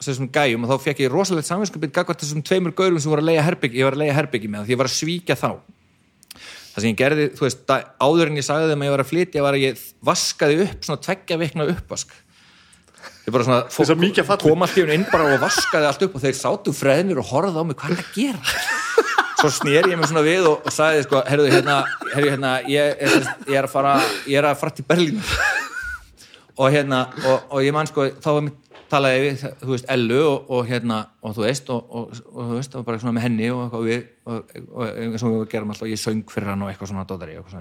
þessum 0.07 0.31
gæjum 0.33 0.65
og 0.67 0.73
þá 0.73 0.87
fekk 0.87 1.05
ég 1.05 1.13
rosalegt 1.13 1.49
samvinskupið 1.49 1.95
gagvart 1.95 2.25
þessum 2.25 2.43
tveimur 2.47 2.75
gaurum 2.77 2.99
sem 3.03 3.13
voru 3.13 3.25
að 3.25 3.31
leiða 3.31 3.47
herbyggi, 3.47 3.81
ég 3.81 3.89
var 3.89 3.97
að 3.97 4.03
leiða 4.03 4.19
herbyggi 4.19 4.51
með 4.51 4.61
það, 4.61 4.67
því 4.67 4.75
ég 4.75 4.83
var 4.83 4.91
að 4.91 4.97
svíkja 4.97 5.39
þá. 5.39 5.49
Það 6.73 6.85
sem 6.85 6.89
ég 6.89 6.99
gerði, 6.99 7.25
þú 7.37 7.47
veist, 7.47 7.73
áður 8.01 8.31
en 8.31 8.39
ég 8.41 8.47
sagði 8.47 8.69
þeim 8.71 8.83
að 8.83 8.89
ég 8.89 8.95
var 8.95 9.03
að 9.03 9.11
flytja 9.11 9.45
var 9.45 9.57
að 9.59 9.65
ég 9.67 9.81
vaskaði 10.09 10.61
upp 10.65 10.87
svona 10.87 11.03
tveggja 11.05 11.41
vikna 11.43 11.67
uppvask. 11.69 12.15
Ég 13.27 13.35
bara 13.35 13.47
svona, 13.47 13.61
fallið. 13.71 14.39
kom 14.43 14.65
allt 14.65 14.79
í 14.79 14.83
hún 14.83 14.95
inn 14.97 15.05
bara 15.11 15.29
og 15.35 15.43
vaskaði 15.43 15.87
allt 15.91 16.07
upp 16.07 16.17
og 16.19 16.23
þeir 16.25 16.39
sátu 16.39 16.73
freðnir 16.75 17.21
og 17.23 17.29
horfðu 17.29 17.61
á 17.61 17.65
mig, 17.69 17.77
hvað 17.79 17.93
er 17.95 18.01
að 18.03 18.17
gera? 18.17 18.57
Svo 19.43 19.51
snýr 19.51 19.89
ég 19.91 19.99
mig 19.99 20.09
svona 20.11 20.25
við 20.27 20.49
og, 20.49 20.67
og 20.67 20.75
sagði 20.75 21.05
sko, 21.07 21.21
herruðu 21.27 21.53
hérna, 21.53 21.77
hérna 22.15 22.53
ég, 22.71 22.99
ég, 22.99 23.31
ég 23.51 23.59
er 23.59 23.67
að 23.67 23.73
fara 23.75 23.95
ég 24.31 24.39
er 24.39 24.49
að 24.49 24.59
fara 24.59 24.75
til 24.75 24.87
Berlín 24.87 25.23
og 26.57 26.69
hérna, 26.71 27.05
og, 27.27 27.49
og 27.51 27.65
ég 27.67 27.75
man 27.75 27.91
sko 27.91 28.07
þá 28.23 28.29
var 28.33 28.45
mér 28.47 28.59
talaði 28.93 29.23
við, 29.25 29.45
þú 29.63 29.71
veist, 29.73 29.89
Ellu 29.93 30.21
og, 30.27 30.51
og 30.53 30.69
hérna, 30.69 30.99
og 31.25 31.35
þú 31.37 31.45
veist 31.47 31.73
og, 31.73 31.89
og, 31.89 32.21
og 32.33 32.51
þú 32.51 32.59
veist, 32.59 32.77
og 32.77 32.87
bara 32.87 33.01
svona 33.01 33.17
með 33.17 33.27
henni 33.27 33.49
og 33.53 33.63
eitthvað 33.65 33.89
við, 33.89 34.05
og, 34.29 34.53
og 34.69 34.85
eins 34.91 35.25
og 35.25 35.35
við 35.35 35.49
gerum 35.55 35.73
alltaf, 35.75 35.91
ég 35.91 36.03
söng 36.03 36.23
fyrir 36.33 36.53
hann 36.53 36.65
og 36.67 36.71
eitthvað 36.73 36.93
svona 36.93 37.07
dótari 37.09 37.39
og, 37.41 37.57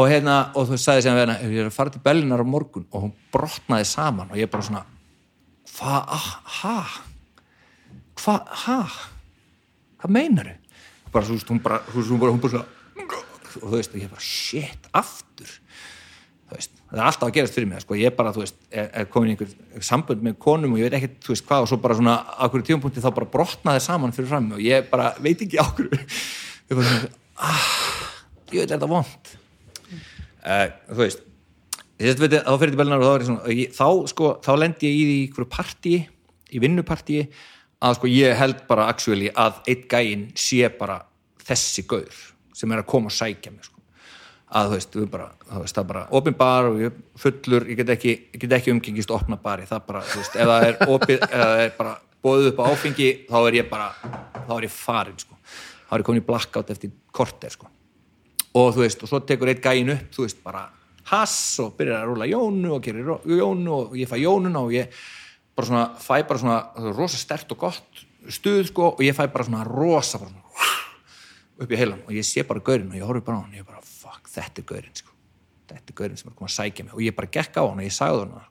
og 0.00 0.10
hérna, 0.10 0.38
og 0.56 0.68
þú 0.70 0.80
sagði 0.80 1.06
sem 1.06 1.16
við 1.16 1.24
hérna, 1.24 1.38
ég 1.44 1.62
er 1.64 1.70
að 1.70 1.76
fara 1.76 1.94
til 1.94 2.02
Bellinar 2.04 2.42
á 2.42 2.46
morgun. 2.48 2.86
Og 2.90 3.06
hún 3.06 3.14
brotnaði 3.34 3.88
saman 3.92 4.32
og 4.32 4.40
ég 4.40 4.50
bara 4.52 4.66
svona 4.66 4.84
hva, 5.74 5.98
ah, 6.14 6.28
ha? 6.60 6.76
Hva, 8.20 8.38
ha? 8.64 8.78
Hvað 10.02 10.14
meinar 10.14 10.52
þau? 10.52 10.80
Bara, 11.14 11.26
þú 11.26 11.36
veist, 11.36 11.50
hún 11.50 11.62
bara, 11.64 11.80
þú 11.88 11.98
veist, 11.98 12.12
hún 12.12 12.22
bara, 12.22 12.34
hún 12.34 12.42
bara 12.42 12.54
svona, 12.54 13.20
og 13.54 13.68
þú 13.68 13.74
veist, 13.74 13.94
og 13.94 14.02
ég 14.02 14.12
bara, 14.12 14.24
shit, 14.24 14.88
aftur 14.94 15.50
það 16.94 17.02
er 17.02 17.10
alltaf 17.10 17.28
að 17.28 17.34
gerast 17.38 17.58
fyrir 17.58 17.70
mig 17.70 17.84
sko. 17.84 17.98
ég 17.98 18.16
bara, 18.16 18.32
þú 18.34 18.44
veist, 18.44 18.56
er, 18.70 18.88
er 19.00 19.10
komin 19.10 19.32
í 19.32 19.34
einhver 19.34 19.84
sambönd 19.84 20.24
með 20.24 20.38
konum 20.46 20.76
og 20.76 20.80
ég 20.80 20.88
veit 20.88 20.98
ekki, 21.00 21.12
þú 21.26 21.34
veist, 21.34 21.46
hvað 21.48 21.66
og 21.66 21.70
svo 21.72 21.80
bara 21.82 21.98
svona, 21.98 22.16
á 22.24 22.44
hverju 22.46 22.68
tíumpunkti 22.70 23.02
þá 23.04 23.10
bara 23.16 23.30
brotnaði 23.34 23.84
saman 23.84 24.14
fyrir 24.14 24.30
fram 24.30 24.50
og 24.54 24.62
ég 24.62 24.88
bara 24.92 25.12
veit 25.24 25.42
ekki 25.42 25.58
á 25.58 25.66
hverju. 25.66 26.02
Ég 26.70 26.78
bara 26.78 26.90
svona, 26.92 27.14
ah 27.34 27.70
ég 28.54 28.62
veit, 28.62 28.70
er 28.70 28.76
þetta 28.76 28.90
vond 28.90 29.32
uh, 30.44 30.66
þú 30.90 31.00
veist 31.00 31.24
þess 32.04 32.20
að 32.26 32.36
þá 32.42 32.54
fyrir 32.60 32.74
til 32.74 32.80
Bellinar 32.80 33.02
og 33.02 33.06
þá 33.06 33.14
er 33.14 33.22
ég 33.24 33.28
svona 33.30 33.56
ég, 33.58 33.74
þá, 33.74 33.88
sko, 34.10 34.30
þá 34.44 34.52
lendi 34.60 34.90
ég 34.90 34.94
í 34.94 35.04
því 35.08 35.18
hverju 35.36 35.50
partí 35.52 35.94
í 36.54 36.62
vinnupartíi 36.62 37.26
að 37.84 37.98
sko 37.98 38.10
ég 38.10 38.38
held 38.38 38.64
bara 38.68 38.88
actually 38.92 39.30
að 39.30 39.62
eitt 39.70 39.86
gæinn 39.90 40.28
sé 40.38 40.68
bara 40.78 41.00
þessi 41.44 41.86
gaur 41.88 42.20
sem 42.54 42.72
er 42.72 42.82
að 42.82 42.90
koma 42.90 43.10
og 43.10 43.16
sækja 43.16 43.52
mig 43.54 43.66
sko 43.66 43.73
að 44.54 44.70
þú 44.70 44.78
veist, 44.78 44.96
bara, 45.10 45.28
þú 45.50 45.62
veist, 45.64 45.76
það 45.76 45.86
bara 45.90 46.02
opin 46.14 46.36
bar 46.38 46.68
og 46.70 46.80
ég 46.82 46.98
fullur, 47.18 47.66
ég 47.70 47.80
get 47.80 47.92
ekki, 47.96 48.14
get 48.38 48.56
ekki 48.58 48.74
umgengist 48.74 49.12
opna 49.14 49.38
bari, 49.40 49.66
það 49.66 49.86
bara, 49.88 50.02
þú 50.06 50.20
veist, 50.22 50.36
ef 50.36 50.50
það 50.50 50.66
er 50.68 50.94
opið, 50.94 51.24
ef 51.26 51.42
það 51.42 51.62
er 51.64 51.72
bara 51.78 51.94
bóðið 52.24 52.50
upp 52.52 52.62
á 52.62 52.64
áfengi, 52.70 53.10
þá 53.30 53.38
er 53.40 53.58
ég 53.58 53.68
bara 53.72 53.88
þá 54.46 54.52
er 54.56 54.68
ég 54.68 54.74
farin, 54.74 55.18
sko. 55.18 55.40
Þá 55.88 55.96
er 55.96 56.04
ég 56.04 56.08
komin 56.08 56.22
í 56.22 56.26
blackout 56.28 56.70
eftir 56.72 56.94
korter, 57.14 57.52
sko. 57.52 57.68
Og 58.54 58.70
þú 58.76 58.84
veist, 58.84 59.02
og 59.02 59.10
svo 59.10 59.20
tekur 59.26 59.50
eitt 59.50 59.64
gæin 59.64 59.92
upp 59.96 60.14
þú 60.14 60.28
veist, 60.28 60.40
bara 60.46 60.64
hass 61.10 61.58
og 61.60 61.74
byrjar 61.78 62.04
að 62.04 62.12
rúla 62.12 62.28
jónu 62.30 62.72
og 62.76 62.84
gerir 62.84 63.10
jónu 63.28 63.74
og 63.74 63.96
ég 63.98 64.08
fæ 64.08 64.16
jónuna 64.22 64.62
og 64.64 64.72
ég 64.72 64.94
bara 65.54 65.68
svona 65.68 65.84
fæ 66.00 66.22
bara 66.24 66.40
svona 66.40 66.92
rosa 66.96 67.20
stert 67.20 67.52
og 67.52 67.60
gott 67.66 68.04
stuð, 68.32 68.62
sko, 68.70 68.94
og 68.94 69.02
ég 69.04 69.16
fæ 69.16 69.26
bara 69.32 69.44
svona 69.44 69.66
rosa 69.68 70.22
bara 70.22 70.30
svona, 70.30 70.44
upp 71.60 71.74
í 71.74 71.78
heilan 71.78 72.00
og 72.06 72.14
ég 72.16 72.26
sé 72.26 72.46
bara 72.46 72.62
gaurin 72.64 72.88
og 72.88 72.96
ég 72.96 73.04
horfi 73.04 73.26
bara 73.26 73.38
á 73.38 73.40
hann 73.42 73.52
og 73.52 73.60
ég 73.60 73.68
bara 73.68 73.82
þetta 74.34 74.62
er 74.62 74.68
gaurinn 74.68 74.98
sko. 74.98 75.12
þetta 75.70 75.92
er 75.92 75.98
gaurinn 76.00 76.20
sem 76.20 76.30
er 76.30 76.36
komið 76.36 76.50
að 76.50 76.56
sækja 76.58 76.86
mig 76.86 76.96
og 76.96 77.04
ég 77.04 77.16
bara 77.16 77.32
gekk 77.38 77.58
á 77.60 77.62
hann 77.64 77.80
og 77.80 77.86
ég 77.86 77.94
sagði 77.94 78.24
hann 78.24 78.36
og 78.38 78.50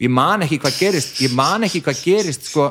ég 0.00 0.12
man 0.12 0.46
ekki 0.46 0.60
hvað 0.62 0.78
gerist 0.80 1.20
ég 1.24 1.36
man 1.36 1.66
ekki 1.66 1.82
hvað 1.84 2.00
gerist 2.04 2.48
sko, 2.48 2.70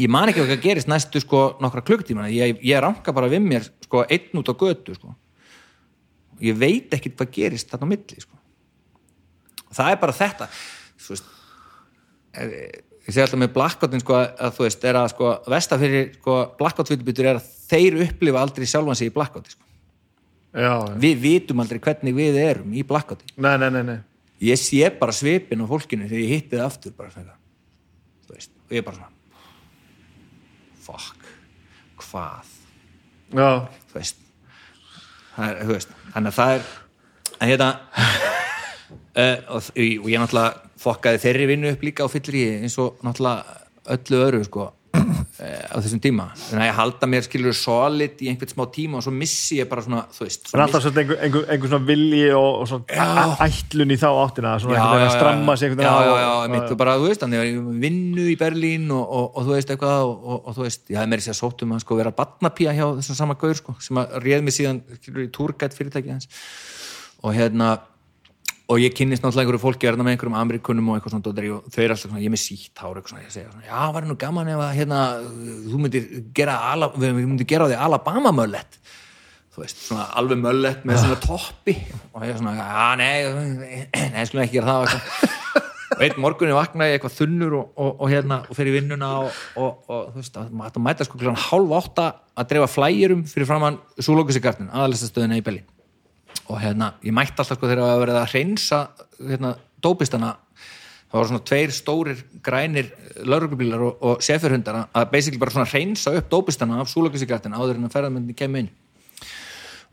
ég 0.00 0.12
man 0.12 0.32
ekki 0.32 0.44
hvað 0.44 0.64
gerist 0.64 0.90
næstu 0.90 1.20
sko, 1.24 1.44
nokkra 1.62 1.84
klukktíma 1.84 2.30
ég, 2.32 2.60
ég 2.64 2.82
ranka 2.82 3.14
bara 3.16 3.30
við 3.32 3.44
mér 3.44 3.68
sko, 3.84 4.06
einn 4.08 4.40
út 4.40 4.52
á 4.52 4.54
götu 4.56 4.96
sko. 4.96 5.12
ég 6.40 6.56
veit 6.56 6.92
ekki 6.96 7.12
hvað 7.12 7.32
gerist 7.36 7.70
þarna 7.70 7.88
á 7.88 7.92
milli 7.92 8.24
sko. 8.24 8.40
það 9.70 9.92
er 9.92 10.02
bara 10.02 10.16
þetta 10.16 10.50
þú 10.96 11.14
veist 11.14 11.30
eh, 12.40 12.82
ég 13.06 13.12
segi 13.12 13.22
alltaf 13.26 13.42
með 13.42 13.52
blackoutin 13.54 14.02
sko 14.02 14.16
að 14.18 14.56
þú 14.56 14.66
veist 14.66 14.88
er 14.88 14.98
að 14.98 15.12
sko 15.12 15.34
vestafyrir 15.52 16.08
sko 16.16 16.40
blackout-fyrirbyttur 16.58 17.30
er 17.30 17.38
að 17.38 17.52
þeir 17.68 18.00
upplifa 18.06 18.42
aldrei 18.42 18.66
sjálfan 18.66 18.98
sig 18.98 19.12
í 19.12 19.14
blackouti 19.14 19.52
sko. 19.52 19.65
Við 21.02 21.18
vitum 21.20 21.60
aldrei 21.60 21.80
hvernig 21.84 22.16
við 22.16 22.38
erum 22.40 22.72
í 22.72 22.84
blackouti. 22.86 23.28
Nei, 23.36 23.56
nei, 23.60 23.68
nei, 23.74 23.82
nei. 23.84 23.98
ég 24.40 24.60
sé 24.60 24.88
bara 25.00 25.12
svipin 25.12 25.64
á 25.64 25.66
fólkinu 25.68 26.08
þegar 26.08 26.22
ég 26.22 26.32
hitti 26.36 26.56
það 26.56 26.66
aftur 26.66 26.96
veist, 28.30 28.50
og 28.66 28.74
ég 28.74 28.82
er 28.82 28.86
bara 28.86 28.96
svona 28.96 29.12
fuck 30.86 31.28
hvað? 32.06 32.52
Já, 33.36 33.50
þú 33.90 33.94
veist, 33.98 34.18
þannig 36.14 36.30
að 36.30 36.36
það 36.36 36.54
er 36.54 36.66
en 37.36 37.50
hérna 37.50 37.70
uh, 39.16 39.38
og, 39.56 39.70
og 39.76 40.08
ég 40.10 40.22
náttúrulega 40.22 40.80
fokkaði 40.80 41.22
þeirri 41.24 41.48
vinnu 41.52 41.72
upp 41.74 41.86
líka 41.86 42.06
á 42.06 42.08
fyllir 42.12 42.62
eins 42.62 42.76
og 42.82 43.00
náttúrulega 43.04 43.62
öllu 43.96 44.22
öru 44.28 44.42
sko 44.46 44.68
á 44.96 45.76
þessum 45.78 46.00
tíma. 46.02 46.26
Þannig 46.38 46.62
að 46.64 46.68
ég 46.68 46.76
halda 46.78 47.08
mér 47.10 47.24
skilur 47.26 47.56
solid 47.56 48.22
í 48.24 48.30
einhvern 48.30 48.52
smá 48.52 48.64
tíma 48.72 48.98
og 49.00 49.04
svo 49.06 49.12
missi 49.14 49.58
ég 49.60 49.68
bara 49.70 49.84
svona 49.84 50.04
þú 50.14 50.24
veist 50.24 50.52
er 50.52 50.62
alltaf 50.64 50.84
svona 50.84 51.02
einhver, 51.02 51.20
einhver, 51.26 51.46
einhver 51.52 51.72
svona 51.72 51.88
vilji 51.90 52.28
og, 52.36 52.48
og 52.62 52.70
svona 52.70 53.38
ætlun 53.46 53.94
í 53.94 53.98
þá 54.00 54.06
áttina 54.12 54.54
svona 54.62 54.78
einhvern 54.78 54.94
veginn 54.96 55.08
að 55.08 55.16
stramma 55.18 55.56
sig 55.60 55.74
Já, 55.76 55.90
já, 56.06 56.14
já, 56.22 56.30
mitt 56.54 56.70
og 56.72 56.78
bara, 56.80 56.94
þú 57.00 57.10
veist, 57.10 57.22
þannig 57.24 57.42
að 57.42 57.48
ég 57.50 57.66
vinnu 57.82 58.28
í 58.32 58.36
Berlín 58.40 58.86
og, 58.94 59.02
og, 59.04 59.26
og 59.36 59.48
þú 59.48 59.56
veist 59.56 59.74
eitthvað 59.74 60.12
og 60.36 60.48
þú 60.56 60.64
veist, 60.64 60.86
ég 60.92 61.00
hef 61.00 61.10
mér 61.10 61.24
sér 61.26 61.36
sótt 61.36 61.66
um 61.66 61.74
að 61.76 61.82
sko 61.84 61.98
vera 61.98 62.14
batnapía 62.16 62.72
hjá 62.76 62.86
þessum 63.00 63.18
sama 63.18 63.36
gaur 63.40 63.58
sko 63.58 63.76
sem 63.82 64.00
að 64.00 64.16
réð 64.24 64.46
mig 64.46 64.56
síðan, 64.56 64.80
skilur, 65.00 65.26
í 65.26 65.32
túrgætt 65.34 65.76
fyrirtæki 65.76 66.14
hans 66.14 66.30
og 67.22 67.36
hérna 67.36 67.76
og 68.66 68.82
ég 68.82 68.94
kynist 68.98 69.22
náttúrulega 69.22 69.46
einhverju 69.46 69.62
fólki 69.62 69.88
erna 69.88 70.02
með 70.02 70.16
einhverjum 70.16 70.38
amerikunum 70.40 70.88
og 70.90 70.98
eitthvað 70.98 71.14
svona 71.14 71.54
og 71.56 71.68
þau 71.70 71.82
er 71.84 71.92
alltaf 71.94 72.08
svona, 72.08 72.22
ég 72.22 72.30
er 72.30 72.34
með 72.34 72.42
sítt 72.42 72.82
hár 72.82 72.98
svona, 73.06 73.22
ég 73.22 73.34
segja 73.34 73.50
svona, 73.52 73.66
já, 73.68 73.82
var 73.94 74.06
nú 74.08 74.16
gaman 74.18 74.50
ef 74.50 74.62
að 74.64 74.72
hérna, 74.80 75.02
þú 75.68 75.82
myndir 75.84 76.08
gera 76.34 76.56
ala, 76.72 76.90
myndir 76.98 77.46
gera 77.46 77.68
því 77.70 77.78
Alabama 77.86 78.34
möllet 78.34 78.80
þú 79.56 79.62
veist, 79.64 79.78
svona 79.86 80.04
alveg 80.20 80.40
möllet 80.42 80.82
með 80.84 80.98
svona 81.00 81.16
toppi. 81.22 81.72
Og 82.12 82.24
ég 82.26 82.34
er 82.34 82.40
svona, 82.42 82.56
já, 82.58 82.88
nei 83.00 84.10
nei, 84.12 84.24
skulum 84.28 84.44
ekki 84.44 84.58
gera 84.58 84.74
það 84.74 84.82
eitthvað. 84.84 85.32
Og 85.96 86.02
einn 86.02 86.18
morgunni 86.20 86.52
vaknaði 86.56 86.96
eitthvað 86.96 87.14
þunnur 87.14 87.54
og, 87.56 87.70
og, 87.80 87.92
og 88.02 88.10
hérna, 88.12 88.40
og 88.44 88.58
fer 88.58 88.68
í 88.68 88.74
vinnuna 88.74 89.12
og, 89.22 89.38
og 89.62 90.10
þú 90.10 90.18
veist, 90.18 90.36
að 90.36 90.82
mæta 90.84 91.06
sko 91.06 91.20
kl. 91.22 91.32
hálf 91.46 91.72
átta 91.78 92.08
að 92.36 92.50
drefa 92.50 92.68
flæjurum 92.68 93.22
fyrir 93.30 93.48
framann 93.48 93.80
Súlókusigartin, 93.96 94.68
aðalistastöðina 94.74 95.40
í 95.40 95.46
Bellin 95.46 95.64
og 96.46 96.60
hérna, 96.60 96.92
ég 97.04 97.14
mætti 97.14 97.40
alltaf 97.40 97.58
sko 97.58 97.68
þegar 97.68 97.84
að 97.84 98.02
verið 98.04 98.18
að 98.20 98.28
hreinsa 98.32 98.80
hérna, 99.18 99.54
dópistana 99.82 100.34
það 101.06 101.18
var 101.18 101.28
svona 101.30 101.44
tveir 101.48 101.74
stórir 101.74 102.22
grænir 102.44 102.88
lauruglubílar 103.24 103.84
og, 103.86 104.02
og 104.02 104.24
sefurhundar 104.24 104.82
að 104.86 105.10
basically 105.12 105.40
bara 105.40 105.54
svona 105.54 105.70
hreinsa 105.70 106.14
upp 106.18 106.30
dópistana 106.32 106.80
af 106.82 106.90
súlökisigatina 106.90 107.58
áður 107.60 107.80
en 107.80 107.88
að 107.88 107.94
ferðarmyndin 107.94 108.38
kemur 108.38 108.64
inn. 108.64 108.72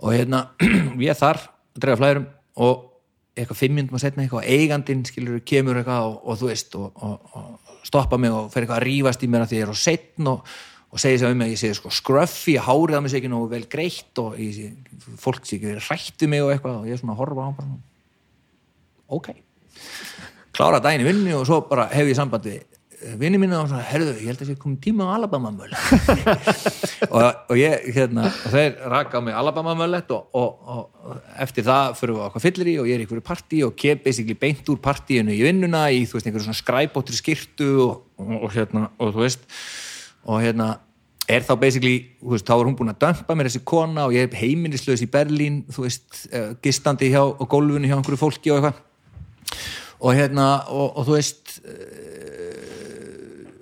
Og 0.03 0.15
hérna 0.15 0.47
ég 1.07 1.19
þar 1.19 1.43
að 1.43 1.83
drega 1.85 2.01
flærum 2.01 2.27
og 2.63 2.89
eitthvað 3.33 3.61
fimmjundum 3.61 3.97
að 3.97 4.03
setna 4.03 4.25
eitthvað 4.25 4.49
eigandin 4.53 5.05
skilur 5.09 5.39
kemur 5.47 5.79
eitthvað 5.79 6.09
og, 6.09 6.19
og 6.27 6.41
þú 6.41 6.49
veist 6.51 6.75
og, 6.77 7.05
og 7.07 7.87
stoppa 7.87 8.19
mig 8.21 8.33
og 8.33 8.51
fer 8.53 8.65
eitthvað 8.65 8.81
að 8.81 8.87
rífast 8.87 9.25
í 9.25 9.29
mér 9.31 9.45
að 9.45 9.53
því 9.53 9.59
ég 9.59 9.67
er 9.67 9.73
á 9.73 9.77
setn 9.83 10.29
og 10.33 10.53
og 10.93 11.01
segja 11.01 11.23
sér 11.23 11.33
um 11.33 11.39
mig 11.41 11.49
að 11.49 11.55
ég 11.55 11.61
sé 11.63 11.71
sko 11.77 11.89
scruffy 11.93 12.53
hárið 12.61 12.97
að 12.97 13.03
mér 13.03 13.13
sé 13.13 13.19
ekki 13.19 13.31
nógu 13.31 13.49
vel 13.49 13.63
greitt 13.69 14.19
og 14.21 14.37
ég, 14.37 14.75
fólk 15.21 15.47
sé 15.47 15.57
ekki 15.57 15.71
verið 15.71 15.89
rættu 15.89 16.29
mig 16.29 16.43
og 16.45 16.53
eitthvað 16.53 16.83
og 16.83 16.89
ég 16.89 16.93
er 16.93 17.01
svona 17.01 17.15
að 17.15 17.23
horfa 17.23 17.41
á 17.41 17.45
hann 17.47 17.57
bara 17.57 17.79
ok. 19.17 19.31
Klára 20.53 20.81
daginn 20.83 21.01
í 21.01 21.09
vinnu 21.09 21.33
og 21.39 21.47
svo 21.49 21.63
bara 21.65 21.89
hef 21.89 22.11
ég 22.11 22.17
sambandi 22.19 22.59
vinni 23.19 23.39
mínu 23.41 23.57
og 23.57 23.69
svona, 23.69 23.83
herðu, 23.87 24.13
ég 24.21 24.29
held 24.29 24.37
að 24.37 24.43
það 24.43 24.49
sé 24.51 24.61
komið 24.61 24.79
tíma 24.85 25.07
á 25.09 25.15
Alabama 25.17 25.51
möllet 25.53 26.53
og, 27.13 27.23
og 27.51 27.59
ég, 27.59 27.87
hérna, 27.95 28.27
og 28.29 28.53
þeir 28.53 28.77
raka 28.93 29.19
á 29.19 29.21
mig 29.25 29.37
Alabama 29.37 29.73
möllet 29.77 30.13
og, 30.15 30.29
og, 30.37 30.69
og 31.03 31.17
eftir 31.43 31.67
það 31.67 31.97
fyrir 31.99 32.17
við 32.17 32.25
okkar 32.27 32.45
fyllir 32.45 32.71
í 32.71 32.75
og 32.81 32.89
ég 32.89 32.97
er 32.97 33.03
í 33.03 33.07
einhverju 33.07 33.25
partí 33.27 33.63
og 33.67 33.75
kem 33.79 34.01
basically 34.03 34.37
beint 34.39 34.69
úr 34.71 34.79
partíinu 34.83 35.35
í 35.35 35.41
vinnuna 35.43 35.85
í, 35.91 36.03
þú 36.07 36.19
veist, 36.19 36.29
einhverju 36.29 36.47
svona 36.47 36.61
skræbóttri 36.61 37.19
skirtu 37.19 37.71
og 37.83 38.47
hérna, 38.53 38.87
og 39.01 39.15
þú 39.17 39.25
veist 39.25 39.47
og 40.25 40.41
hérna 40.43 40.75
er 41.29 41.43
þá 41.45 41.53
basically, 41.59 41.95
þú 42.19 42.33
veist, 42.33 42.47
þá 42.47 42.53
er 42.55 42.67
hún 42.67 42.77
búin 42.79 42.91
að 42.91 43.01
dömpa 43.05 43.35
mér 43.37 43.49
þessi 43.49 43.63
kona 43.67 44.07
og 44.07 44.15
ég 44.15 44.27
er 44.27 44.39
heimilislaus 44.41 45.03
í 45.03 45.09
Berlín, 45.11 45.61
þú 45.71 45.85
veist, 45.85 46.07
uh, 46.31 46.51
gistandi 46.63 47.11
hjá 47.13 47.21
og 47.23 47.45
gólfunni 47.49 47.89
hjá 47.89 47.95
einhverju 47.97 48.19
fólki 48.19 48.51
og 48.51 48.59
eitthvað. 48.59 48.81
Og 50.03 50.17
hérna 50.17 50.47
og, 50.67 50.97
og 50.99 51.07
þú 51.07 51.15
veist 51.15 51.57
uh, 51.63 51.73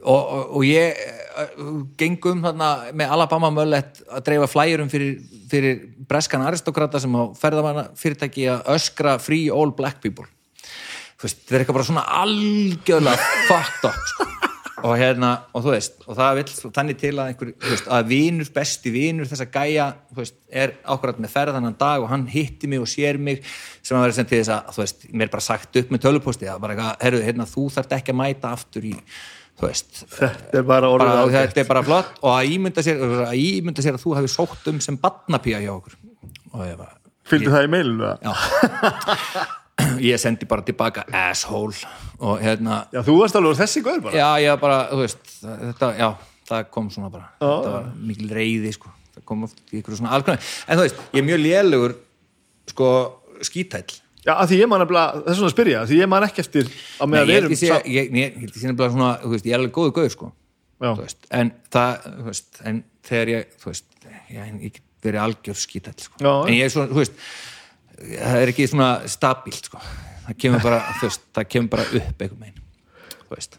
og, 0.02 0.18
og, 0.18 0.44
og 0.58 0.66
ég 0.66 0.98
uh, 0.98 1.72
gengum 2.02 2.42
þarna 2.46 2.72
með 2.98 3.16
Alabama 3.18 3.54
möllet 3.54 4.02
að 4.10 4.26
dreifa 4.26 4.50
flæjurum 4.50 4.90
fyrir, 4.90 5.20
fyrir 5.52 5.84
breskan 6.10 6.46
aristokrata 6.48 7.02
sem 7.02 7.14
á 7.14 7.30
ferðamanna 7.38 7.90
fyrirtæki 7.98 8.50
að 8.50 8.70
öskra 8.74 9.20
free 9.22 9.54
all 9.54 9.74
black 9.78 10.02
people. 10.02 10.26
Þú 11.22 11.28
veist, 11.28 11.44
þetta 11.46 11.54
er 11.60 11.62
eitthvað 11.62 11.78
bara 11.78 11.92
svona 11.92 12.08
algjörlega 12.24 13.34
fucked 13.46 13.92
up 13.92 14.08
sko 14.16 14.51
og 14.82 14.96
hérna, 14.98 15.32
og 15.54 15.66
þú 15.66 15.74
veist, 15.74 16.00
og 16.08 16.18
það 16.18 16.38
vil 16.40 16.72
þannig 16.78 17.00
til 17.02 17.12
að 17.14 17.32
einhver, 17.32 17.52
veist, 17.66 17.90
að 17.98 18.08
vinur, 18.12 18.50
besti 18.56 18.94
vinur 18.94 19.30
þessa 19.30 19.48
gæja, 19.54 19.88
þú 20.12 20.20
veist, 20.22 20.38
er 20.50 20.74
ákvæmt 20.86 21.22
með 21.22 21.34
ferðanan 21.36 21.78
dag 21.80 22.04
og 22.04 22.10
hann 22.12 22.26
hitti 22.32 22.70
mig 22.72 22.82
og 22.82 22.90
sér 22.90 23.20
mig, 23.22 23.44
sem 23.82 23.98
að 23.98 24.08
vera 24.08 24.18
sem 24.18 24.30
til 24.30 24.40
þess 24.42 24.54
að 24.56 24.74
þú 24.76 24.84
veist, 24.84 25.06
mér 25.12 25.28
er 25.28 25.36
bara 25.36 25.46
sagt 25.46 25.82
upp 25.82 25.94
með 25.94 26.04
töluposti 26.08 26.48
það 26.48 26.56
er 26.56 26.66
bara 26.66 26.78
eitthvað, 26.78 27.06
herru, 27.06 27.22
hérna, 27.28 27.48
þú 27.54 27.68
þarf 27.78 27.96
ekki 28.00 28.16
að 28.16 28.20
mæta 28.24 28.56
aftur 28.58 28.90
í, 28.90 28.96
veist 29.62 30.04
þetta 30.16 30.58
er 30.58 30.68
bara 30.74 30.90
orðið 30.90 31.22
ágætt. 31.22 31.52
þetta 31.52 31.62
er 31.62 31.70
bara 31.70 31.86
flott. 31.86 32.18
Og 32.24 32.34
að 32.34 32.56
ímynda 32.56 32.86
sér 32.86 33.06
að, 33.06 33.36
ímynda 33.38 33.86
sér 33.86 34.00
að 34.00 34.06
þú 34.08 34.18
hefði 34.18 34.34
sótt 34.34 34.70
um 34.72 34.82
sem 34.82 34.98
badnapía 34.98 35.62
hjá 35.62 35.72
okkur. 35.76 35.98
Fylgdu 37.30 37.54
það 37.54 37.68
í 37.68 37.74
meilinu? 37.78 38.14
Já 38.26 39.52
ég 40.12 40.22
sendi 40.22 40.48
bara 40.50 40.66
tilbaka 40.68 41.06
asshole. 41.28 41.78
Og 42.22 42.42
hérna 42.44 42.84
Já, 42.94 43.02
þú 43.08 43.18
varst 43.22 43.38
alveg 43.40 43.58
þessi 43.62 43.84
gaur 43.86 44.04
bara? 44.04 44.18
Já, 44.18 44.30
ég 44.46 44.62
bara, 44.62 44.84
þú 44.92 45.02
veist 45.02 45.34
þetta, 45.42 45.92
já, 45.98 46.10
það 46.52 46.70
kom 46.76 46.92
svona 46.94 47.10
bara. 47.14 47.32
Þetta 47.42 47.74
var 47.78 47.90
mikil 48.12 48.30
reyði, 48.38 48.76
sko. 48.78 48.94
Það 49.16 49.26
kom 49.28 49.48
oft 49.48 49.60
í 49.72 49.82
ykkur 49.82 49.98
svona 49.98 50.14
alkonar 50.16 50.40
en 50.68 50.80
þú 50.80 50.86
veist, 50.86 51.02
ég 51.12 51.20
er 51.24 51.28
mjög 51.28 51.44
lélugur 51.44 51.98
sko, 52.72 52.92
skítæll. 53.44 54.00
Já, 54.22 54.36
að 54.36 54.52
því 54.52 54.58
ég 54.62 54.70
man 54.70 54.84
nefnilega, 54.84 55.24
þess 55.26 55.40
vegna 55.40 55.48
að 55.50 55.54
spyrja 55.56 55.80
því 55.90 55.96
ég 55.98 56.10
man 56.12 56.26
ekki 56.28 56.44
eftir 56.44 56.68
á 56.70 57.04
Nei, 57.04 57.10
meðan 57.10 57.32
ég 57.32 57.34
held 57.34 57.42
erum 57.42 57.54
ég 57.56 57.60
sé, 57.60 57.70
ég, 57.74 57.88
ég, 57.90 58.12
ég 58.22 58.36
held 58.44 58.52
ég 58.54 58.62
sé 58.62 58.70
nefnilega 58.70 58.94
svona, 58.94 59.10
þú 59.24 59.32
veist, 59.34 59.48
ég 59.50 59.56
er 59.56 59.58
alveg 59.58 59.74
góðu 59.74 59.94
gauður, 59.96 60.14
sko. 60.14 60.30
Já. 60.82 60.92
þú 60.92 61.06
veist, 61.08 61.26
en 61.40 61.52
það, 61.74 62.06
þú 62.20 62.26
veist, 62.28 62.60
en 62.70 62.84
þegar 63.10 63.32
ég, 63.34 63.56
þú 63.64 63.72
veist, 63.72 63.88
ég, 64.06 64.52
ég 64.62 64.76
get 64.78 64.86
verið 65.08 65.24
algjör 65.24 65.58
skítall, 65.58 65.98
sko, 66.06 66.22
Já. 66.22 66.32
en 66.46 66.54
ég 66.54 66.68
er 66.68 66.74
svona, 66.76 66.92
þú 66.94 67.02
veist, 67.02 67.18
það 68.02 68.42
er 68.42 68.54
ekki 68.54 68.68
svona 68.72 68.90
stabílt, 69.12 69.70
sko, 69.70 69.84
það 70.28 70.42
kemur 70.46 70.66
bara, 70.66 70.82
veist, 71.02 71.24
það 71.36 71.48
kemur 71.56 71.74
bara 71.78 71.88
upp 72.02 72.28
þú 73.32 73.38
veist, 73.38 73.54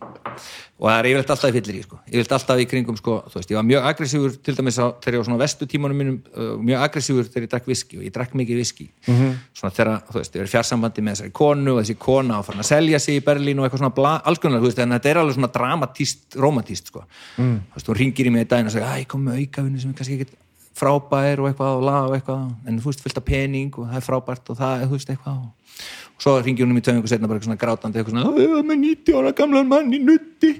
og 0.77 0.86
það 0.89 0.98
er 0.98 1.06
yfirleitt 1.09 1.31
alltaf 1.32 1.48
í 1.48 1.55
fyllir 1.56 1.77
í, 1.78 1.82
sko, 1.86 1.98
yfirleitt 2.05 2.35
alltaf 2.36 2.60
í 2.60 2.66
kringum, 2.69 2.97
sko, 2.98 3.14
veist, 3.32 3.52
ég 3.52 3.56
var 3.56 3.64
mjög 3.64 3.86
aggressífur, 3.89 4.35
til 4.44 4.55
dæmis 4.59 4.77
á, 4.77 4.86
þegar 5.01 5.16
ég 5.16 5.23
var 5.23 5.28
svona 5.28 5.40
vestu 5.40 5.69
tímanum 5.70 6.01
mínum, 6.02 6.19
uh, 6.35 6.51
mjög 6.60 6.85
aggressífur 6.86 7.31
þegar 7.31 7.47
ég 7.47 7.52
drakk 7.55 7.70
viski 7.73 8.01
og 8.01 8.05
ég 8.05 8.12
drakk 8.12 8.36
mikið 8.36 8.60
viski, 8.60 8.89
-hmm. 9.06 9.32
svona 9.56 9.73
þegar, 9.78 10.02
veist, 10.12 10.36
ég 10.36 10.43
verið 10.43 10.52
fjarsambandi 10.52 11.06
með 11.06 11.16
þessari 11.16 11.35
konu 11.40 11.77
og 11.77 11.81
þessi 11.81 11.98
kona 11.98 12.39
og 12.39 12.47
farin 12.47 12.64
að 12.64 12.69
selja 12.69 12.98
sig 13.01 13.16
í 13.16 13.24
Berlín 13.24 13.59
og 13.59 13.64
eitthvað 13.64 13.85
svona 13.85 13.97
bla, 13.97 14.12
alls 14.24 14.39
konar, 14.39 14.60
en 14.60 14.97
þetta 14.98 15.09
er 15.09 15.23
alveg 15.23 15.35
svona 15.39 15.52
dramatíst, 15.56 16.36
romantíst, 16.36 16.93
sko, 16.93 17.06
mm. 17.39 17.59
þú 17.73 17.81
veist, 17.81 17.89
hún 17.89 18.01
ringir 18.02 18.27
í 18.27 18.31
mig 18.31 18.44
í 18.44 18.51
daginn 18.52 18.69
og 18.69 18.77
segir, 18.77 18.89
að 18.89 19.01
ég 19.01 19.09
kom 19.09 19.24
með 19.24 19.40
aukavinnu 19.40 19.81
sem 19.81 19.90
er 19.90 19.97
kannski 19.97 20.20
ekkert 20.20 20.36
frábær 20.77 21.43
og 21.43 21.51
eitthvað 21.51 21.78
og 21.78 21.85
lag 21.86 22.07
og 22.09 22.16
eitthvað 22.16 22.69
en 22.69 22.78
þú 22.81 22.90
veist, 22.90 23.03
fullt 23.05 23.20
af 23.20 23.27
pening 23.27 23.74
og 23.77 23.90
það 23.90 23.99
er 23.99 24.07
frábært 24.07 24.53
og 24.53 24.59
það 24.61 24.85
er, 24.85 24.89
þú 24.89 24.99
veist, 24.99 25.12
eitthvað 25.12 25.43
og 25.43 25.62
svo 26.23 26.35
ringir 26.39 26.69
hún 26.69 26.78
í 26.78 26.82
tveim 26.85 27.01
og 27.03 27.11
setna 27.11 27.28
bara 27.31 27.40
eitthvað 27.40 27.59
grátandi 27.61 28.01
eitthvað 28.01 28.15
svona, 28.15 28.43
ég 28.43 28.53
var 28.53 28.66
með 28.69 28.81
90 28.85 29.19
ára 29.19 29.32
gamlan 29.39 29.69
mann 29.70 29.94
í 29.94 29.99
nutti. 30.03 30.53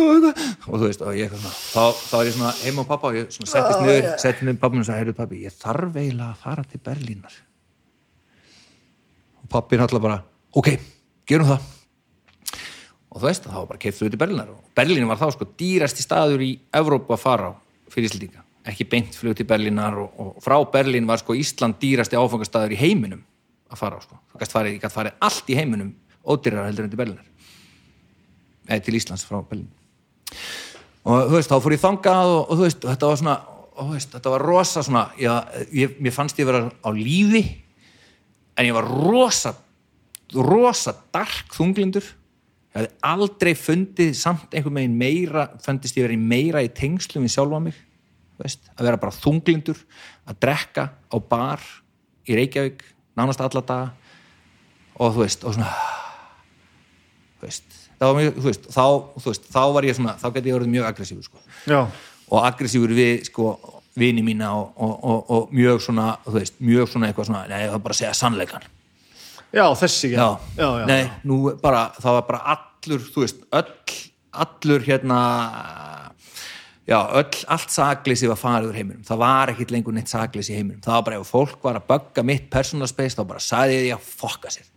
Og, 0.00 0.28
þú 0.66 0.80
veist, 0.86 1.04
og 1.04 1.18
ég 1.18 1.28
eitthvað 1.28 1.56
þá, 1.58 1.84
þá 1.98 2.14
er 2.18 2.28
ég 2.28 2.36
svona 2.36 2.52
heima 2.62 2.86
á 2.86 2.90
pappa 2.92 3.10
og 3.10 3.18
ég 3.18 3.34
settist 3.36 3.82
niður 3.82 4.08
settist 4.22 4.46
niður 4.46 4.60
pappa 4.62 4.80
og 4.80 4.88
sagði, 4.88 5.02
heyrðu 5.02 5.16
pappi, 5.18 5.40
ég 5.44 5.56
þarf 5.58 5.98
eiginlega 6.00 6.30
að 6.30 6.44
fara 6.46 6.64
til 6.70 6.82
Berlínar. 6.88 7.36
Og 9.42 9.50
pappi 9.52 9.76
er 9.76 9.82
náttúrulega 9.82 10.06
bara 10.08 10.20
ok, 10.62 10.70
gerum 11.28 11.50
það. 11.52 11.68
Og 13.12 13.20
þú 13.20 13.28
veist, 13.28 13.50
þá 13.50 13.60
bara 13.68 13.92
út 13.92 14.16
í 14.16 14.22
Berlínar 14.24 14.54
og 14.54 14.72
Berlín 14.78 15.10
var 15.10 15.20
þá 15.20 15.28
sko 15.34 15.50
dýrasti 15.60 16.06
staður 16.06 16.46
í 16.46 16.54
Evrópu 16.72 17.12
að 17.12 17.24
fara 17.26 17.52
á 17.52 17.60
fyrir 17.92 18.08
Íslandinga 18.08 18.41
ekki 18.68 18.86
beint 18.86 19.16
flug 19.18 19.36
til 19.36 19.46
Berlínar 19.48 19.96
og, 19.98 20.12
og 20.20 20.42
frá 20.44 20.56
Berlín 20.70 21.08
var 21.08 21.20
sko 21.22 21.34
Ísland 21.34 21.80
dýrasti 21.82 22.18
áfangastaður 22.18 22.76
í 22.76 22.80
heiminum 22.80 23.22
að 23.72 23.80
fara 23.80 23.98
á 23.98 24.00
sko. 24.04 24.18
Þú 24.30 24.42
gæst 24.42 24.54
farið, 24.54 24.76
ég 24.78 24.94
farið 24.94 25.24
allt 25.28 25.50
í 25.50 25.56
heiminum 25.58 25.94
ódýrar 26.22 26.68
heldur 26.68 26.86
en 26.86 26.92
til 26.92 27.00
Berlínar. 27.00 27.26
Eða 28.68 28.84
til 28.86 28.98
Íslands 29.00 29.26
frá 29.26 29.40
Berlín. 29.40 29.70
Og 31.02 31.26
þú 31.32 31.34
veist, 31.34 31.50
þá 31.50 31.64
fór 31.64 31.74
ég 31.74 31.82
þangað 31.82 32.36
og, 32.36 32.40
og 32.44 32.60
þú 32.60 32.68
veist, 32.68 32.86
þetta 32.86 33.10
var 33.10 33.20
svona 33.22 33.36
og, 33.72 33.90
veist, 33.90 34.14
þetta 34.14 34.32
var 34.36 34.46
rosa 34.46 34.84
svona 34.86 35.04
já, 35.18 35.34
ég, 35.74 35.98
mér 35.98 36.14
fannst 36.14 36.38
ég 36.38 36.46
vera 36.46 36.68
á 36.70 36.90
lífi 36.94 37.42
en 38.54 38.68
ég 38.68 38.76
var 38.76 38.86
rosa 38.86 39.56
rosa 40.32 40.94
dark 41.12 41.50
þunglindur. 41.52 42.04
Ég 42.72 42.78
hefði 42.78 42.92
aldrei 43.04 43.52
fundið 43.58 44.12
samt 44.16 44.54
einhvern 44.54 44.78
veginn 44.78 44.94
meira 44.96 45.48
fundist 45.64 45.98
ég 45.98 46.06
verið 46.06 46.22
meira 46.30 46.62
í 46.64 46.70
tengslum 46.72 47.26
við 47.26 47.34
sjálfa 47.34 47.58
mig 47.66 47.80
veist, 48.46 48.70
að 48.76 48.88
vera 48.88 49.00
bara 49.02 49.16
þunglindur 49.16 49.80
að 50.28 50.38
drekka 50.44 50.88
á 50.92 51.16
bar 51.18 51.62
í 52.28 52.38
Reykjavík, 52.38 52.84
nánast 53.18 53.42
alla 53.42 53.62
daga 53.66 53.92
og 54.98 55.14
þú 55.16 55.24
veist 55.24 55.46
og 55.46 55.56
svona 55.56 55.70
veist, 57.42 57.78
var 57.98 58.18
mjög, 58.18 58.36
þú 58.38 58.48
veist, 58.50 58.66
þá, 58.70 58.84
þú 59.18 59.28
veist, 59.30 59.48
þá 59.52 59.62
var 59.74 59.86
ég 59.86 59.98
svona, 59.98 60.16
þá 60.20 60.26
geti 60.36 60.52
ég 60.52 60.58
orðið 60.58 60.74
mjög 60.76 60.88
aggressífur 60.90 61.26
sko. 61.26 61.40
Og 62.32 62.44
aggressífur 62.46 62.94
við 62.96 63.24
sko, 63.28 63.48
vini 63.98 64.22
mína 64.24 64.52
og, 64.56 64.70
og, 64.76 64.92
og, 65.02 65.32
og 65.36 65.56
mjög 65.56 65.82
svona, 65.88 66.12
þú 66.26 66.36
veist, 66.38 66.54
mjög 66.62 66.92
svona 66.92 67.10
eitthvað 67.10 67.28
svona, 67.28 67.42
nei, 67.50 67.66
það 67.66 67.74
var 67.74 67.84
bara 67.86 67.96
að 67.96 68.00
segja 68.02 68.14
sannleikan 68.16 68.70
já, 69.52 69.66
þessi 69.76 70.12
já, 70.14 70.28
já, 70.56 70.68
já, 70.80 70.86
nei, 70.88 71.02
nú 71.28 71.40
bara 71.62 71.84
það 71.98 72.16
var 72.18 72.26
bara 72.30 72.56
allur, 72.56 73.04
þú 73.12 73.24
veist 73.24 73.42
öll, 73.52 73.98
allur 74.44 74.86
hérna 74.86 75.18
já, 76.88 76.98
öll, 77.20 77.38
allt 77.54 77.72
sakleysi 77.72 78.30
var 78.30 78.40
farið 78.40 78.72
úr 78.72 78.78
heiminum, 78.80 79.06
það 79.06 79.22
var 79.22 79.52
ekkit 79.52 79.74
lengur 79.74 79.96
neitt 79.96 80.12
sakleysi 80.12 80.54
í 80.54 80.58
heiminum, 80.58 80.82
það 80.84 80.98
var 80.98 81.06
bara 81.08 81.20
ef 81.20 81.32
fólk 81.32 81.66
var 81.66 81.80
að 81.80 81.88
bögga 81.92 82.26
mitt 82.26 82.48
personal 82.52 82.90
space, 82.90 83.16
þá 83.18 83.24
bara 83.32 83.42
sagði 83.42 83.80
ég 83.86 83.96
að 83.96 84.12
fokka 84.22 84.52
sér. 84.54 84.68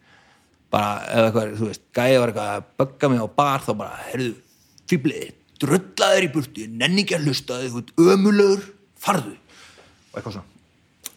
Bara, 0.74 0.96
ef 1.08 1.28
eitthvað, 1.28 1.54
þú 1.60 1.70
veist, 1.70 1.86
gæði 1.96 2.18
var 2.22 2.34
eitthvað 2.34 2.52
að 2.56 2.66
bögga 2.82 3.12
mig 3.12 3.24
á 3.24 3.28
bar, 3.42 3.64
þá 3.66 3.72
bara, 3.84 4.02
heyrðu 4.10 4.34
fýblið, 4.92 5.30
drullaður 5.62 6.28
í 6.28 6.34
burtu 6.34 6.68
nenni 6.72 7.06
ekki 7.06 7.20
að 7.20 7.30
hlusta, 7.30 7.62
þú 7.64 7.80
veist, 7.80 7.96
ömulögur 8.16 8.68
farðu, 9.06 9.38
og 10.12 10.20
eitthvað 10.20 10.38
svona 10.40 10.55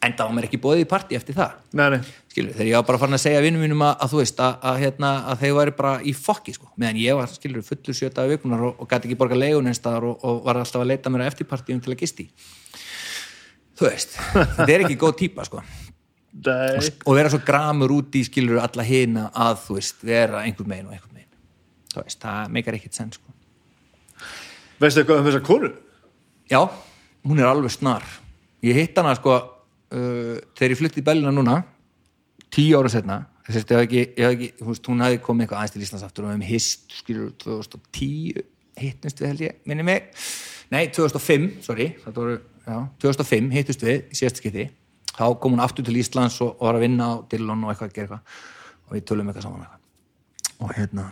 en 0.05 0.15
það 0.15 0.29
var 0.29 0.35
mér 0.37 0.47
ekki 0.49 0.61
bóðið 0.63 0.85
í 0.85 0.89
partí 0.89 1.19
eftir 1.19 1.37
það. 1.37 1.57
Nei, 1.79 1.87
nei, 1.95 1.99
skilur, 2.31 2.55
þegar 2.55 2.69
ég 2.71 2.79
var 2.79 2.87
bara 2.91 3.01
farin 3.03 3.19
að 3.19 3.25
segja 3.25 3.43
vinnum 3.43 3.65
mínum 3.65 3.83
að, 3.87 3.95
að 4.05 4.13
þú 4.13 4.21
veist, 4.23 4.43
að, 4.45 4.55
að, 4.71 4.79
hérna, 4.85 5.11
að 5.33 5.43
þeir 5.43 5.57
væri 5.59 5.75
bara 5.81 5.93
í 6.03 6.15
fokki, 6.15 6.55
sko, 6.55 6.71
meðan 6.79 7.01
ég 7.03 7.19
var, 7.19 7.33
skilur, 7.35 7.67
fullur 7.67 7.99
sjötaði 7.99 8.37
vikunar 8.37 8.65
og, 8.69 8.79
og 8.79 8.91
gæti 8.91 9.11
ekki 9.11 9.19
borga 9.19 9.39
leigun 9.39 9.71
einstaðar 9.73 10.07
og, 10.11 10.23
og 10.23 10.41
var 10.47 10.61
alltaf 10.63 10.85
að 10.85 10.93
leita 10.93 11.13
mér 11.13 11.27
að 11.27 11.33
eftirpartíum 11.33 11.83
til 11.83 11.95
að 11.95 12.03
gisti 12.05 12.29
þú 13.79 13.87
veist, 13.87 14.17
þetta 14.59 14.73
er 14.75 14.87
ekki 14.87 14.99
góð 15.01 15.17
típa, 15.25 15.47
sko. 15.49 15.63
Nei. 16.39 16.91
og 17.09 17.17
vera 17.17 17.31
svo 17.33 17.41
gramur 17.43 17.91
út 17.97 18.15
í, 18.15 18.23
skilur, 18.27 18.61
alla 18.63 18.85
hina 18.87 19.29
að, 19.33 19.63
þú 19.65 19.79
veist, 19.79 20.03
vera 20.07 20.45
einhvern 20.45 20.71
megin 20.71 20.91
og 20.91 20.95
einhvern 20.95 21.17
megin. 21.17 21.31
Þú 21.95 22.05
veist, 22.05 22.21
það 22.23 22.53
meikar 22.55 22.79
ekkert 22.79 22.99
senn, 22.99 23.11
sko. 23.17 23.35
Veistu 24.79 25.03
eitthvað 25.03 25.23
um 25.23 25.27
þessa 25.27 25.43
konu? 25.47 25.71
Já, 26.51 26.61
hún 27.27 27.41
er 27.43 27.49
alveg 27.51 27.75
snar. 27.75 28.07
Ég 28.63 28.79
hitt 28.79 28.99
hana 28.99 29.17
sko 29.19 29.39
uh, 29.95 30.37
þegar 30.59 30.75
ég 30.75 30.81
flutti 30.81 31.03
í 31.03 31.07
Bellina 31.07 31.35
núna 31.35 31.61
tíu 32.55 32.79
ára 32.79 32.93
setna 32.93 33.23
þess 33.49 33.65
að 33.65 33.71
ég 33.71 33.79
hef 33.79 33.87
ekki, 33.87 34.01
ég 34.05 34.25
hef 34.25 34.35
ekki 34.35 34.49
þú 34.59 34.69
veist, 34.69 34.89
hún 34.91 35.03
hefði 35.05 35.21
komið 35.25 35.45
eitthvað 35.45 35.61
aðeins 35.61 35.75
til 35.75 35.85
Íslands 35.85 36.05
aftur 36.05 36.25
og 36.25 36.29
við 36.29 36.35
hefum 36.35 36.49
hist, 36.49 36.83
skilur, 36.99 37.31
2010 37.41 38.43
hittnust 38.79 39.23
við 39.23 39.31
held 39.33 39.45
ég, 39.47 39.57
minni 39.69 39.87
mig. 39.89 40.11
Nei, 40.69 40.83
2005, 40.95 41.49
sorry 41.65 41.89
þetta 42.03 42.21
voru, 42.21 42.37
já, 42.67 42.77
2005 43.05 43.49
hittust 43.57 43.87
við 43.87 43.97
í 43.97 44.19
síðast 44.21 44.43
skipti, 44.43 44.69
þá 45.15 45.25
kom 45.41 45.57
hún 45.57 45.65
aftur 45.65 45.87
til 45.87 45.97
Íslands 45.97 46.37
og, 46.45 46.59
og 46.59 46.69
var 46.69 46.79
að 46.79 46.85
vinna 46.85 47.09
á 47.09 47.15
Dillon 47.33 47.65
og 47.65 47.73
eitthvað 47.73 47.89
að 47.89 47.97
gera 47.97 48.21
eitthvað 48.21 48.45
og 48.89 48.97
við 48.97 49.07
tölum 49.09 49.31
eitthvað 49.31 49.47
saman 49.49 49.65
eitthvað. 49.65 49.83
Og 50.59 50.75
hérna 50.77 51.07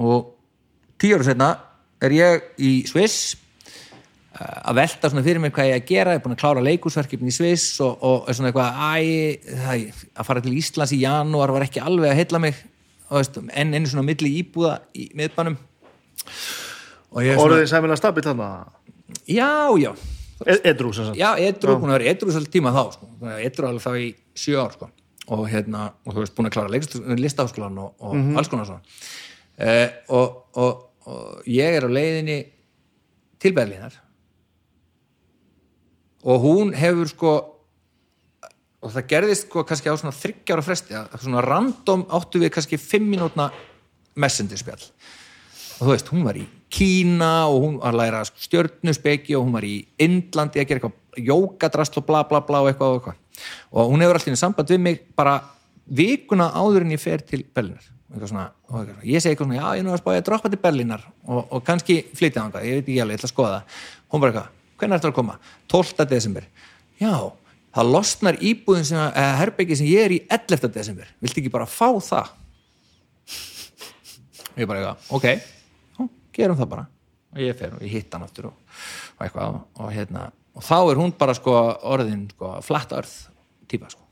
og 0.00 0.30
tíu 1.00 1.16
ára 1.16 1.28
setna 1.30 1.50
er 2.04 2.16
ég 2.16 2.46
í 2.60 2.72
Sviss 2.88 3.38
að 4.40 4.78
velta 4.78 5.10
svona 5.10 5.24
fyrir 5.24 5.42
mér 5.42 5.52
hvað 5.52 5.68
ég 5.68 5.74
er 5.74 5.82
að 5.82 5.88
gera. 5.90 6.14
Ég 6.14 6.20
er 6.20 6.24
búin 6.24 6.34
að 6.36 6.42
klára 6.42 6.64
leikúsverkefni 6.64 7.32
í 7.32 7.34
Sviss 7.34 7.80
og, 7.84 7.98
og 8.06 8.28
er 8.30 8.36
svona 8.38 8.50
eitthvað 8.50 8.78
æ, 8.80 8.92
það, 9.64 10.04
að 10.14 10.28
fara 10.30 10.42
til 10.44 10.54
Íslands 10.56 10.94
í 10.96 11.00
janúar 11.02 11.52
var 11.52 11.66
ekki 11.66 11.82
alveg 11.84 12.12
að 12.12 12.20
heilla 12.22 12.42
mig. 12.46 12.62
Veist, 13.10 13.36
enn 13.36 13.74
einu 13.74 13.90
svona 13.90 14.06
milli 14.06 14.30
íbúða 14.40 14.78
í 14.94 15.10
miðbænum. 15.18 15.58
Og 17.10 17.24
ég 17.26 17.34
er 17.34 17.40
svona, 17.40 17.44
Orðið 17.44 17.70
sæmilega 17.72 18.00
stabilt 18.00 18.30
þarna. 18.30 18.50
Já, 19.26 19.50
já. 19.82 19.90
E- 20.46 20.60
Edrú 20.70 20.92
sem 20.96 21.10
sagt. 21.10 21.18
Já, 21.20 21.34
edru, 21.36 21.76
að 21.76 21.90
vera 21.98 22.12
edru 22.14 22.32
svolítið 22.32 22.54
tíma 22.54 22.72
þá 22.72 22.82
sko. 22.94 23.08
edru 23.36 23.68
alveg 23.68 23.84
þá 23.84 23.90
í 23.98 24.10
sjö 24.38 24.60
ár 24.62 24.76
sko. 24.76 24.88
og 25.30 25.42
hérna, 25.46 25.92
og 26.06 26.14
þú 26.14 26.22
veist, 26.24 26.34
búin 26.34 26.48
að 26.48 26.54
klára 26.56 27.18
listaháskólan 27.20 27.76
og, 27.78 27.92
og 28.02 28.38
alls 28.40 28.48
konar 28.50 28.66
svona. 28.66 28.80
Uh, 29.60 29.88
og, 30.16 30.38
og, 30.58 30.80
og 31.06 31.50
ég 31.50 31.76
er 31.76 31.84
á 31.86 31.90
leiðinni 31.92 32.38
til 33.38 33.52
Berlínar 33.54 33.94
og 36.24 36.44
hún 36.44 36.74
hefur 36.76 37.08
sko 37.10 37.32
og 38.80 38.92
það 38.94 39.08
gerðist 39.12 39.48
sko 39.48 39.64
kannski 39.68 39.92
á 39.92 40.00
svona 40.00 40.16
þryggjára 40.16 40.64
fresti 40.64 40.96
að 40.96 41.18
svona 41.20 41.44
random 41.44 42.06
áttu 42.16 42.40
við 42.40 42.54
kannski 42.54 42.80
fimm 42.80 43.10
mínútna 43.12 43.50
messenger 44.16 44.60
spjall 44.60 44.84
og 45.80 45.86
þú 45.86 45.92
veist, 45.94 46.10
hún 46.12 46.24
var 46.26 46.36
í 46.36 46.46
Kína 46.70 47.48
og 47.50 47.64
hún 47.64 47.78
var 47.80 47.90
að 47.90 47.98
læra 47.98 48.20
stjörnuspeki 48.28 49.34
og 49.36 49.46
hún 49.46 49.54
var 49.56 49.64
í 49.66 49.76
Indlandi 49.98 50.60
að 50.60 50.68
gera 50.68 50.80
eitthvað 50.80 51.24
jókadrast 51.30 51.96
og 51.98 52.06
bla 52.06 52.20
bla 52.28 52.42
bla 52.46 52.60
og 52.62 52.68
eitthvað 52.70 52.92
og 52.92 53.00
eitthvað. 53.00 53.16
Og 53.72 53.90
hún 53.90 54.04
hefur 54.04 54.18
alltaf 54.20 54.36
í 54.36 54.38
samband 54.38 54.70
við 54.70 54.82
mig 54.84 55.00
bara 55.16 55.40
vikuna 55.88 56.50
áður 56.52 56.86
en 56.86 56.94
ég 56.94 57.02
fer 57.02 57.24
til 57.24 57.42
eitthvað 57.42 58.28
svona, 58.28 58.46
eitthvað, 58.68 59.02
ég 59.08 59.24
segi 59.24 59.32
eitthvað 59.32 59.48
svona, 59.48 59.58
já 59.58 59.66
ég 59.72 59.82
er 59.82 59.88
nú 59.88 59.94
að 59.96 60.02
spá 60.02 60.12
ég 60.12 60.22
að 60.22 60.28
droppa 60.28 60.52
til 60.52 60.60
Berlinar 60.62 61.08
og, 61.24 61.40
og 61.48 61.64
kannski 61.66 61.98
flytja 62.12 62.44
þangað, 62.44 62.68
ég 62.68 62.78
veit 62.78 62.84
ekki 62.84 63.00
alveg, 63.02 63.16
ég 63.16 63.20
ætla 63.20 63.30
að 63.30 63.34
skoða 63.34 63.60
hún 64.12 64.22
bara 64.22 64.32
eitthvað, 64.32 64.59
hvernig 64.80 64.98
ertu 64.98 65.10
að 65.10 65.16
koma? 65.20 65.38
12. 65.70 66.08
desember, 66.10 66.48
já 67.00 67.14
það 67.70 67.92
losnar 67.94 68.38
íbúðin 68.42 68.88
sem, 68.88 68.98
eða 68.98 69.38
herbyggi 69.44 69.78
sem 69.78 69.90
ég 69.90 70.08
er 70.08 70.16
í 70.16 70.20
11. 70.26 70.72
desember, 70.74 71.10
viltu 71.22 71.42
ekki 71.42 71.52
bara 71.52 71.68
fá 71.70 71.88
það? 72.02 72.36
ég 74.58 74.68
bara 74.68 74.82
eitthvað, 74.82 75.06
ok 75.16 76.00
Ó, 76.00 76.08
gerum 76.34 76.58
það 76.58 76.70
bara 76.74 76.86
og 77.30 77.40
ég 77.44 77.56
fer 77.58 77.74
og 77.76 77.82
ég 77.86 77.94
hitt 77.94 78.14
hann 78.14 78.26
aftur 78.26 78.50
og, 78.50 78.76
og 79.16 79.24
eitthvað 79.24 79.58
og 79.60 79.90
hérna 79.94 80.26
og 80.56 80.66
þá 80.66 80.76
er 80.80 81.00
hún 81.00 81.14
bara 81.18 81.36
sko 81.38 81.56
orðin 81.92 82.26
sko 82.32 82.56
flat 82.66 82.94
earth 82.96 83.16
típa 83.70 83.90
sko 83.92 84.06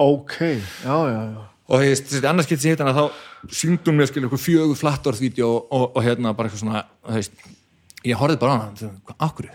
Ok, 0.00 0.38
já, 0.40 0.96
já, 1.10 1.20
já 1.34 1.42
og 1.70 1.78
þú 1.78 1.86
veist, 1.86 2.14
annars 2.26 2.48
skipt 2.48 2.62
sem 2.64 2.72
hitt 2.72 2.80
hana 2.82 2.94
þá 2.96 3.52
syngdum 3.54 3.98
mér 3.98 4.08
skilur 4.10 4.26
eitthvað 4.26 4.42
fjögur 4.42 4.78
flattorðvídeó 4.80 5.50
og, 5.50 5.66
og, 5.70 5.84
og 5.94 6.06
hérna 6.06 6.32
bara 6.34 6.48
eitthvað 6.48 6.64
svona 6.64 6.84
þú 7.06 7.18
veist, 7.18 7.44
ég 8.08 8.18
horfði 8.18 8.40
bara 8.42 8.56
á 8.56 8.58
hana 8.64 8.90
hvað, 9.06 9.52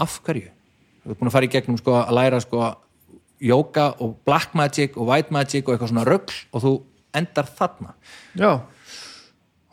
af 0.00 0.16
hverju? 0.24 0.50
þú 1.00 1.12
ert 1.12 1.20
búin 1.20 1.30
að 1.30 1.36
fara 1.36 1.48
í 1.48 1.52
gegnum 1.52 1.78
sko 1.80 1.94
að 1.96 2.12
læra 2.16 2.40
sko 2.44 2.66
yoga 3.40 3.86
og 4.04 4.18
black 4.28 4.52
magic 4.58 4.98
og 5.00 5.08
white 5.08 5.32
magic 5.32 5.64
og 5.64 5.74
eitthvað 5.74 5.92
svona 5.94 6.04
rögl 6.08 6.34
og 6.52 6.64
þú 6.64 6.72
endar 7.16 7.48
þarna. 7.56 7.94
Já, 8.38 8.50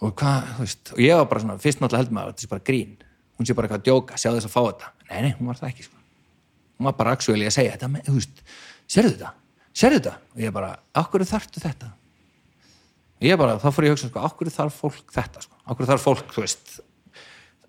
og 0.02 0.14
hvað, 0.18 0.48
þú 0.56 0.64
veist, 0.64 0.94
og 0.96 1.04
ég 1.04 1.20
var 1.20 1.28
bara 1.30 1.44
svona 1.44 1.58
fyrst 1.62 1.82
náttúrulega 1.82 2.04
heldur 2.04 2.18
maður 2.18 2.32
að 2.32 2.36
þetta 2.36 2.46
sé 2.46 2.52
bara 2.54 2.66
grín. 2.70 2.96
Hún 3.38 3.50
sé 3.50 3.58
bara 3.58 3.68
eitthvað 3.68 3.84
að 3.84 3.90
djóka, 3.90 4.18
sjá 4.18 4.30
þess 4.32 4.48
að 4.48 4.56
fá 4.56 4.62
þetta. 4.62 4.92
Nei, 5.10 5.20
nei, 5.26 5.34
hún 5.38 5.52
var 5.52 5.60
það 5.60 5.70
ekki, 5.74 5.86
sko. 5.86 6.02
Hún 6.78 6.90
var 6.90 6.98
bara 6.98 7.14
actually 7.18 7.50
að 7.50 7.56
segja 7.58 7.76
þetta, 7.76 7.92
með, 7.94 8.08
þú 8.08 8.16
veist 8.18 8.42
sérðu 8.88 9.14
þetta, 9.14 9.32
sérðu 9.82 10.00
þetta? 10.00 10.16
Og 10.34 10.44
ég 10.46 10.56
bara, 10.56 10.72
okkur 11.04 11.26
þarftu 11.28 11.64
þetta? 11.64 11.92
Ég 13.28 13.40
bara, 13.42 13.60
þá 13.62 13.70
fór 13.74 13.88
ég 13.88 13.94
að 13.94 13.98
hugsa, 13.98 14.10
sko, 14.14 14.26
okkur 14.32 14.54
þarf 14.54 14.82
fólk 14.82 15.14
þetta, 15.14 15.44
sko, 15.46 15.62
okkur 15.74 15.90
þarf 15.92 16.08
fólk, 16.08 16.34
þú 16.34 16.46
veist 16.46 16.78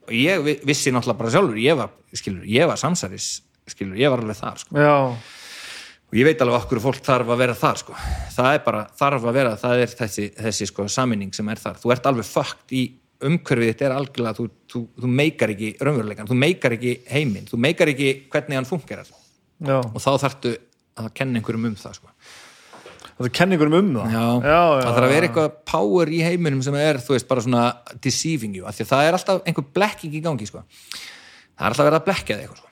og 0.08 0.14
ég 0.16 0.42
vi- 0.44 0.60
vissi 0.66 0.90
náttúrulega 0.94 1.18
bara 1.20 1.30
sjálfur, 1.34 1.58
ég 1.60 1.76
var, 1.76 1.90
skilur, 2.16 2.44
ég 2.48 2.66
var 2.66 2.76
samsæris 2.80 3.28
skilur, 3.68 3.96
ég 4.00 4.08
var 4.10 4.22
alveg 4.24 4.36
þar, 4.40 4.58
sko. 4.62 4.74
Og 6.08 6.16
ég 6.16 6.24
veit 6.24 6.40
alveg 6.40 6.56
okkur 6.62 6.80
fólk 6.80 7.02
þarf 7.04 7.28
að 7.28 7.36
vera 7.42 7.54
þar 7.54 7.76
sko. 7.82 7.92
það 8.32 8.54
er 8.54 8.62
bara, 8.64 8.86
þarf 8.96 9.24
að 9.28 9.34
vera 9.36 9.56
það 9.60 9.82
er 9.82 9.90
þessi, 9.98 10.24
þessi 10.38 10.66
sko 10.70 10.86
saminning 10.88 11.34
sem 11.36 11.48
er 11.52 11.60
þar. 11.60 11.76
Þú 11.82 11.92
ert 11.92 12.06
alveg 12.08 12.24
fucked 12.24 12.72
í 12.72 12.82
umhverfið 13.20 13.72
þetta 13.74 13.84
er 13.90 13.94
algjörlega, 13.98 14.36
þú, 14.38 14.46
þú, 14.72 14.80
þú 15.02 15.08
meikar 15.20 15.50
ekki 15.52 15.70
raunveruleikan, 15.84 16.28
þú 16.30 16.36
meikar 16.38 16.72
ekki 16.78 16.92
heiminn 17.10 17.48
þú 17.50 17.58
meikar 17.60 17.90
ekki 17.92 18.10
hvernig 18.32 18.54
hann 18.56 18.64
fungerar. 18.70 19.10
Já. 19.60 19.78
Og 19.84 19.98
þá 20.00 20.10
þarftu 20.24 20.56
að 20.96 21.12
kenna 21.18 21.38
einhverjum 21.42 21.66
um 21.68 21.74
það 21.76 21.98
sko. 21.98 22.08
Það 23.18 23.28
er 23.28 23.34
kenningur 23.34 23.70
um 23.74 23.90
það. 23.96 24.14
Já, 24.14 24.22
já, 24.22 24.54
já, 24.54 24.82
það 24.84 24.94
þarf 24.94 25.06
að 25.08 25.14
vera 25.14 25.28
eitthvað 25.28 25.58
power 25.72 26.12
í 26.14 26.22
heiminum 26.22 26.62
sem 26.64 26.78
er, 26.78 27.00
þú 27.02 27.16
veist, 27.16 27.28
bara 27.30 27.44
svona 27.44 27.66
deceiving 28.04 28.56
you, 28.58 28.66
af 28.68 28.78
því 28.78 28.86
að 28.86 28.92
það 28.92 29.08
er 29.08 29.18
alltaf 29.18 29.42
einhver 29.50 29.68
blekking 29.78 30.14
í 30.14 30.22
gangi, 30.24 30.48
sko. 30.48 30.62
Það 31.58 31.66
er 31.66 31.74
alltaf 31.74 31.88
verið 31.88 31.98
að 31.98 32.08
blekja 32.08 32.38
þig 32.38 32.46
eitthvað, 32.46 32.62
sko. 32.62 32.68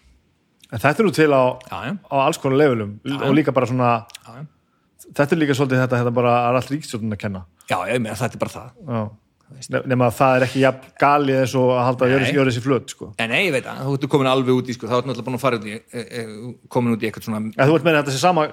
En 0.66 0.82
þetta 0.82 1.02
er 1.02 1.06
nú 1.06 1.14
til 1.14 1.28
á, 1.30 1.44
já, 1.66 1.76
já, 1.86 1.92
á 2.10 2.16
alls 2.22 2.40
konar 2.42 2.60
levelum. 2.62 2.96
Og 3.18 3.36
líka 3.36 3.54
bara 3.54 3.68
svona 3.70 3.90
já, 4.06 4.32
já. 4.38 4.46
þetta 5.12 5.36
er 5.36 5.42
líka 5.42 5.58
svolítið 5.58 5.84
þetta, 5.84 6.00
þetta 6.02 6.16
bara 6.16 6.34
er 6.48 6.58
allt 6.58 6.72
ríkstjórnum 6.74 7.14
að 7.14 7.22
kenna. 7.22 7.46
Já, 7.70 7.78
ég 7.90 8.02
meina 8.02 8.18
þetta 8.18 8.38
er 8.38 8.42
bara 8.42 8.54
það. 8.56 9.14
Nema 9.86 10.08
að 10.08 10.16
það 10.18 10.36
er 10.36 10.44
ekki 10.48 10.62
jafn 10.64 10.94
galið 10.98 11.36
eins 11.44 11.52
og 11.54 11.68
að 11.70 11.84
halda 11.86 12.02
að 12.02 12.08
Nei. 12.10 12.14
jöra 12.16 12.30
jöra 12.34 12.50
þessi 12.50 12.62
flöt 12.64 12.94
sko. 12.96 13.10
En 13.22 13.30
nei, 13.30 13.44
ég 13.46 13.52
veit 13.54 13.62
það, 13.62 13.82
þú 13.86 13.92
ert 13.94 14.06
komin 14.10 14.30
alveg 14.30 14.58
út 14.58 14.70
í 14.72 14.74
sko, 14.74 14.88
þá 14.90 14.96
ert 14.96 15.06
náttúrulega 15.06 15.28
búin 15.28 15.38
að 15.38 15.44
fara 15.44 15.60
út 15.60 15.68
í 15.70 15.76
e, 15.76 16.02
e, 16.02 16.24
komin 16.74 16.96
út 16.96 17.04
í 17.04 17.06
eitthvað 17.06 17.28
svona 17.28 17.42
eða 17.52 17.68
þú 17.70 17.76
ert 17.78 17.86
meina 17.86 18.00
að 18.00 18.08
þetta 18.08 18.16
sé 18.16 18.22
sama 18.24 18.48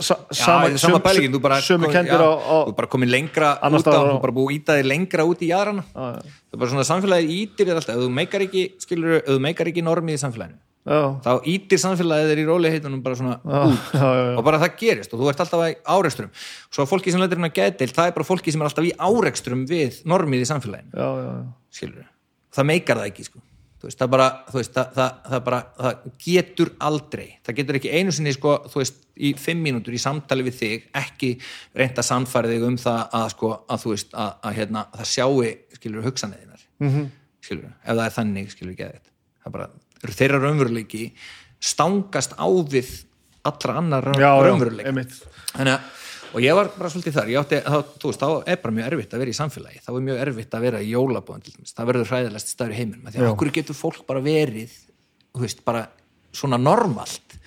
sa, 0.00 0.16
Já, 0.30 0.44
sama, 0.44 0.66
sama, 0.66 0.78
sama 0.82 1.00
pælingin, 1.04 1.32
þú 1.34 1.40
bara 1.44 1.58
kendir 1.62 2.18
já, 2.18 2.26
á, 2.26 2.32
á 2.34 2.56
þú 2.68 2.74
bara 2.78 2.88
komin 2.94 3.10
lengra 3.12 3.50
út 3.60 3.86
á, 3.86 3.92
á- 3.94 4.06
þú 4.10 4.20
bara 4.24 4.34
búið 4.38 4.50
að 4.50 4.56
íta 4.58 4.76
þig 4.78 4.86
lengra 4.90 5.26
út 5.30 5.42
í 5.44 5.48
jaðrana 5.52 5.84
Já, 5.86 6.04
já. 6.16 6.20
það 6.24 6.56
er 6.56 6.60
bara 6.64 6.70
svona 6.74 6.86
samfélagið 6.90 7.34
ítir 7.38 7.68
þér 7.70 7.80
alltaf 7.80 7.96
ef 7.96 8.02
þú 8.04 8.10
meikar 8.18 8.44
ekki, 8.46 8.64
skilur, 8.82 9.16
ef 9.20 9.28
þú 9.30 9.40
meikar 9.46 9.70
ekki 9.72 9.84
normið 9.86 10.18
í 10.18 10.22
samfélaginu, 10.24 10.58
já, 10.84 11.00
þá 11.24 11.30
ítir 11.54 11.82
samfélagið 11.84 12.32
þér 12.32 12.42
í 12.42 12.46
róleihitunum 12.50 13.02
bara 13.06 13.20
svona 13.20 13.36
út 13.44 13.94
já, 13.94 14.02
já, 14.02 14.10
já. 14.24 14.34
og 14.38 14.44
bara 14.50 14.60
það 14.64 14.76
gerist 14.82 15.14
og 15.14 15.22
þú 15.22 15.30
ert 15.32 15.44
alltaf 15.46 15.64
í 15.68 15.76
árekstrum 15.96 16.30
svo 16.74 16.88
fólki 16.90 17.14
sem 17.14 17.22
lætur 17.22 17.38
hérna 17.40 17.52
gætil, 17.54 17.90
það 17.94 18.10
er 18.10 18.16
bara 18.18 18.28
fólki 18.28 18.52
sem 18.54 18.60
er 18.64 18.68
alltaf 18.72 18.88
í 18.90 18.94
árekstrum 18.98 19.64
við 19.70 20.02
normið 20.08 20.44
í 20.44 20.50
samfélaginu 20.50 20.92
já, 20.92 21.08
já, 21.08 21.30
já. 21.30 21.44
skilur 21.78 22.06
það 22.54 22.70
meikar 22.74 23.00
það 23.00 23.10
ekki 23.12 23.24
sko. 23.30 23.38
Veist, 23.84 23.98
það, 24.00 24.10
bara, 24.14 24.26
veist, 24.54 24.72
það, 24.74 24.90
það, 24.96 25.16
það, 25.30 25.42
bara, 25.48 25.60
það 25.78 26.04
getur 26.24 26.70
aldrei 26.88 27.26
það 27.44 27.58
getur 27.58 27.78
ekki 27.78 27.92
einu 27.94 28.14
sinni 28.14 28.34
sko, 28.34 28.54
þú 28.72 28.80
veist, 28.80 29.00
í 29.14 29.32
fimm 29.38 29.62
mínútur 29.64 29.94
í 29.94 30.00
samtali 30.02 30.46
við 30.46 30.58
þig 30.60 30.86
ekki 31.00 31.30
reynda 31.76 32.04
þig 32.54 32.66
um 32.66 32.78
það 32.80 33.00
að, 33.20 33.26
sko, 33.34 33.52
að 33.68 33.84
þú 33.84 33.94
veist 33.94 34.14
að, 34.14 34.30
að, 34.40 34.56
hérna, 34.58 34.84
að 34.90 35.02
það 35.02 35.10
sjáu 35.12 35.44
skilur 35.78 36.08
hugsanæðinar 36.08 36.66
mm. 36.80 36.90
-hmm. 36.90 37.08
skilur, 37.44 37.72
ef 37.84 37.90
það 37.92 38.04
er 38.06 38.16
þannig 38.18 38.54
skilur 38.54 38.74
ekki 38.74 38.88
að 38.88 39.00
það 39.44 39.56
bara, 39.58 39.68
þeirra 40.20 40.42
raunveruleiki 40.42 41.04
stangast 41.60 42.34
á 42.40 42.48
við 42.48 42.94
allra 43.44 43.78
annar 43.80 44.10
raunveruleiki 44.14 45.06
Þannig 45.54 45.76
að, 45.76 45.90
og 46.34 46.42
ég 46.42 46.56
var 46.58 46.70
bara 46.74 46.90
svolítið 46.92 47.16
þar, 47.18 47.30
átti, 47.40 47.60
þá, 47.64 47.76
veist, 48.04 48.22
þá 48.24 48.50
er 48.50 48.60
bara 48.62 48.74
mjög 48.78 48.88
erfitt 48.90 49.14
að 49.14 49.22
vera 49.22 49.34
í 49.34 49.38
samfélagi, 49.38 49.82
þá 49.84 49.90
er 49.94 50.06
mjög 50.08 50.22
erfitt 50.24 50.56
að 50.58 50.66
vera 50.66 50.80
í 50.82 50.90
jólabóðan 50.90 51.44
það 51.70 51.90
verður 51.90 52.10
hræðilegst 52.10 52.52
staður 52.54 52.74
í 52.74 52.80
heiminum, 52.80 53.12
því 53.14 53.22
að 53.22 53.30
okkur 53.34 53.52
getur 53.58 53.78
fólk 53.78 54.02
bara 54.08 54.24
verið, 54.24 54.74
veist, 55.38 55.64
bara 55.66 55.86
svona 56.34 56.58
normalt, 56.60 57.38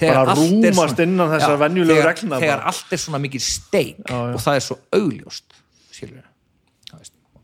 Bara 0.00 0.22
allt 0.32 0.38
er 0.40 0.72
rúmast 0.72 0.94
svona- 0.96 1.04
innan 1.04 1.28
þessar 1.28 1.50
Já, 1.50 1.56
þegar, 1.60 2.40
Þegar 2.40 2.60
allt 2.70 2.92
er 2.92 3.00
svona 3.02 3.18
mikið 3.20 3.42
steik 3.44 3.98
Já, 4.08 4.14
já. 4.16 4.34
og 4.34 4.40
það 4.40 4.54
er 4.56 4.64
svo 4.64 4.76
augljóst, 4.96 5.56
skilur 5.92 6.14
við, 6.14 6.30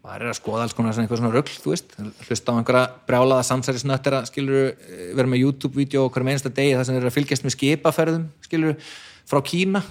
maður 0.07 0.23
er 0.23 0.31
að 0.31 0.39
skoða 0.39 0.63
alls 0.63 0.73
konar 0.77 0.95
svona 0.95 1.09
svona 1.21 1.33
veist, 1.67 1.95
hlusta 2.29 2.55
á 2.55 2.59
einhverja 2.61 2.85
brjálaða 3.09 3.45
samsærisnöttera, 3.51 4.23
skilur 4.31 4.73
vera 5.19 5.29
með 5.29 5.43
YouTube-vídeó 5.43 6.07
okkur 6.07 6.25
með 6.27 6.37
einsta 6.37 6.53
degi 6.55 6.77
þar 6.79 6.87
sem 6.87 6.95
þeir 6.95 7.03
eru 7.03 7.11
að 7.11 7.17
fylgjast 7.19 7.47
með 7.47 7.57
skipaferðum, 7.57 8.27
skilur 8.47 8.77
frá 9.27 9.41
Kína, 9.43 9.83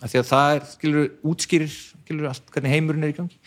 af 0.00 0.10
því 0.12 0.20
að 0.22 0.28
það 0.30 0.54
er 0.56 0.64
skilur 0.74 1.08
útskýrir, 1.32 1.74
skilur 2.04 2.30
allt 2.30 2.50
hvernig 2.54 2.72
heimurinn 2.74 3.04
er 3.08 3.12
í 3.12 3.16
gangi 3.18 3.38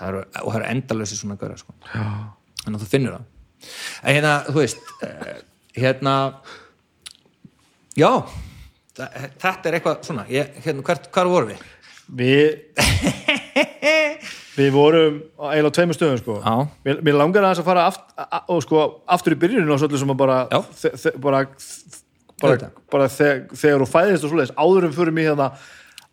það 0.00 0.06
eru, 0.08 0.20
og 0.40 0.52
það 0.54 0.58
eru 0.62 0.68
endalösi 0.72 1.18
svona 1.18 1.36
göra 1.40 1.58
sko. 1.60 1.74
þannig 1.92 2.76
að 2.78 2.84
þú 2.84 2.88
finnur 2.94 3.18
það 3.18 3.68
en 4.00 4.14
hérna, 4.16 4.34
þú 4.48 4.56
veist 4.62 4.94
eh, 5.04 5.34
hérna 5.76 6.14
já 8.00 8.08
þa- 8.96 9.10
þetta 9.42 9.68
er 9.68 9.76
eitthvað 9.78 10.00
svona 10.08 10.24
ég, 10.32 10.54
hérna, 10.64 10.86
hvert, 10.88 11.10
hvar 11.12 11.28
vorum 11.28 11.52
við? 11.52 11.66
við 12.20 12.46
við 14.60 14.70
vorum 14.74 15.20
eiginlega 15.40 15.70
á 15.72 15.76
tveimur 15.76 15.96
stöðum 15.96 16.18
sko. 16.20 16.34
Mér, 16.84 16.98
mér 17.06 17.16
langar 17.16 17.44
aðeins 17.46 17.62
að 17.62 17.68
fara 17.70 17.84
aft, 17.88 18.02
a, 18.18 18.40
og 18.52 18.60
sko, 18.64 18.80
aftur 19.08 19.36
í 19.36 19.38
byrjuninu 19.40 19.72
og 19.72 19.80
svolítið 19.80 20.02
sem 20.02 20.12
að 20.12 20.18
bara, 20.20 20.38
bara, 21.24 21.42
bara, 22.40 22.70
bara 22.92 23.10
þeg, 23.12 23.52
þegar 23.56 23.84
þú 23.84 23.90
fæðist 23.94 24.24
og 24.26 24.32
svoleiðis. 24.32 24.56
Áður 24.56 24.88
en 24.88 24.96
fyrir 24.96 25.16
mig 25.16 25.28
hérna 25.30 25.50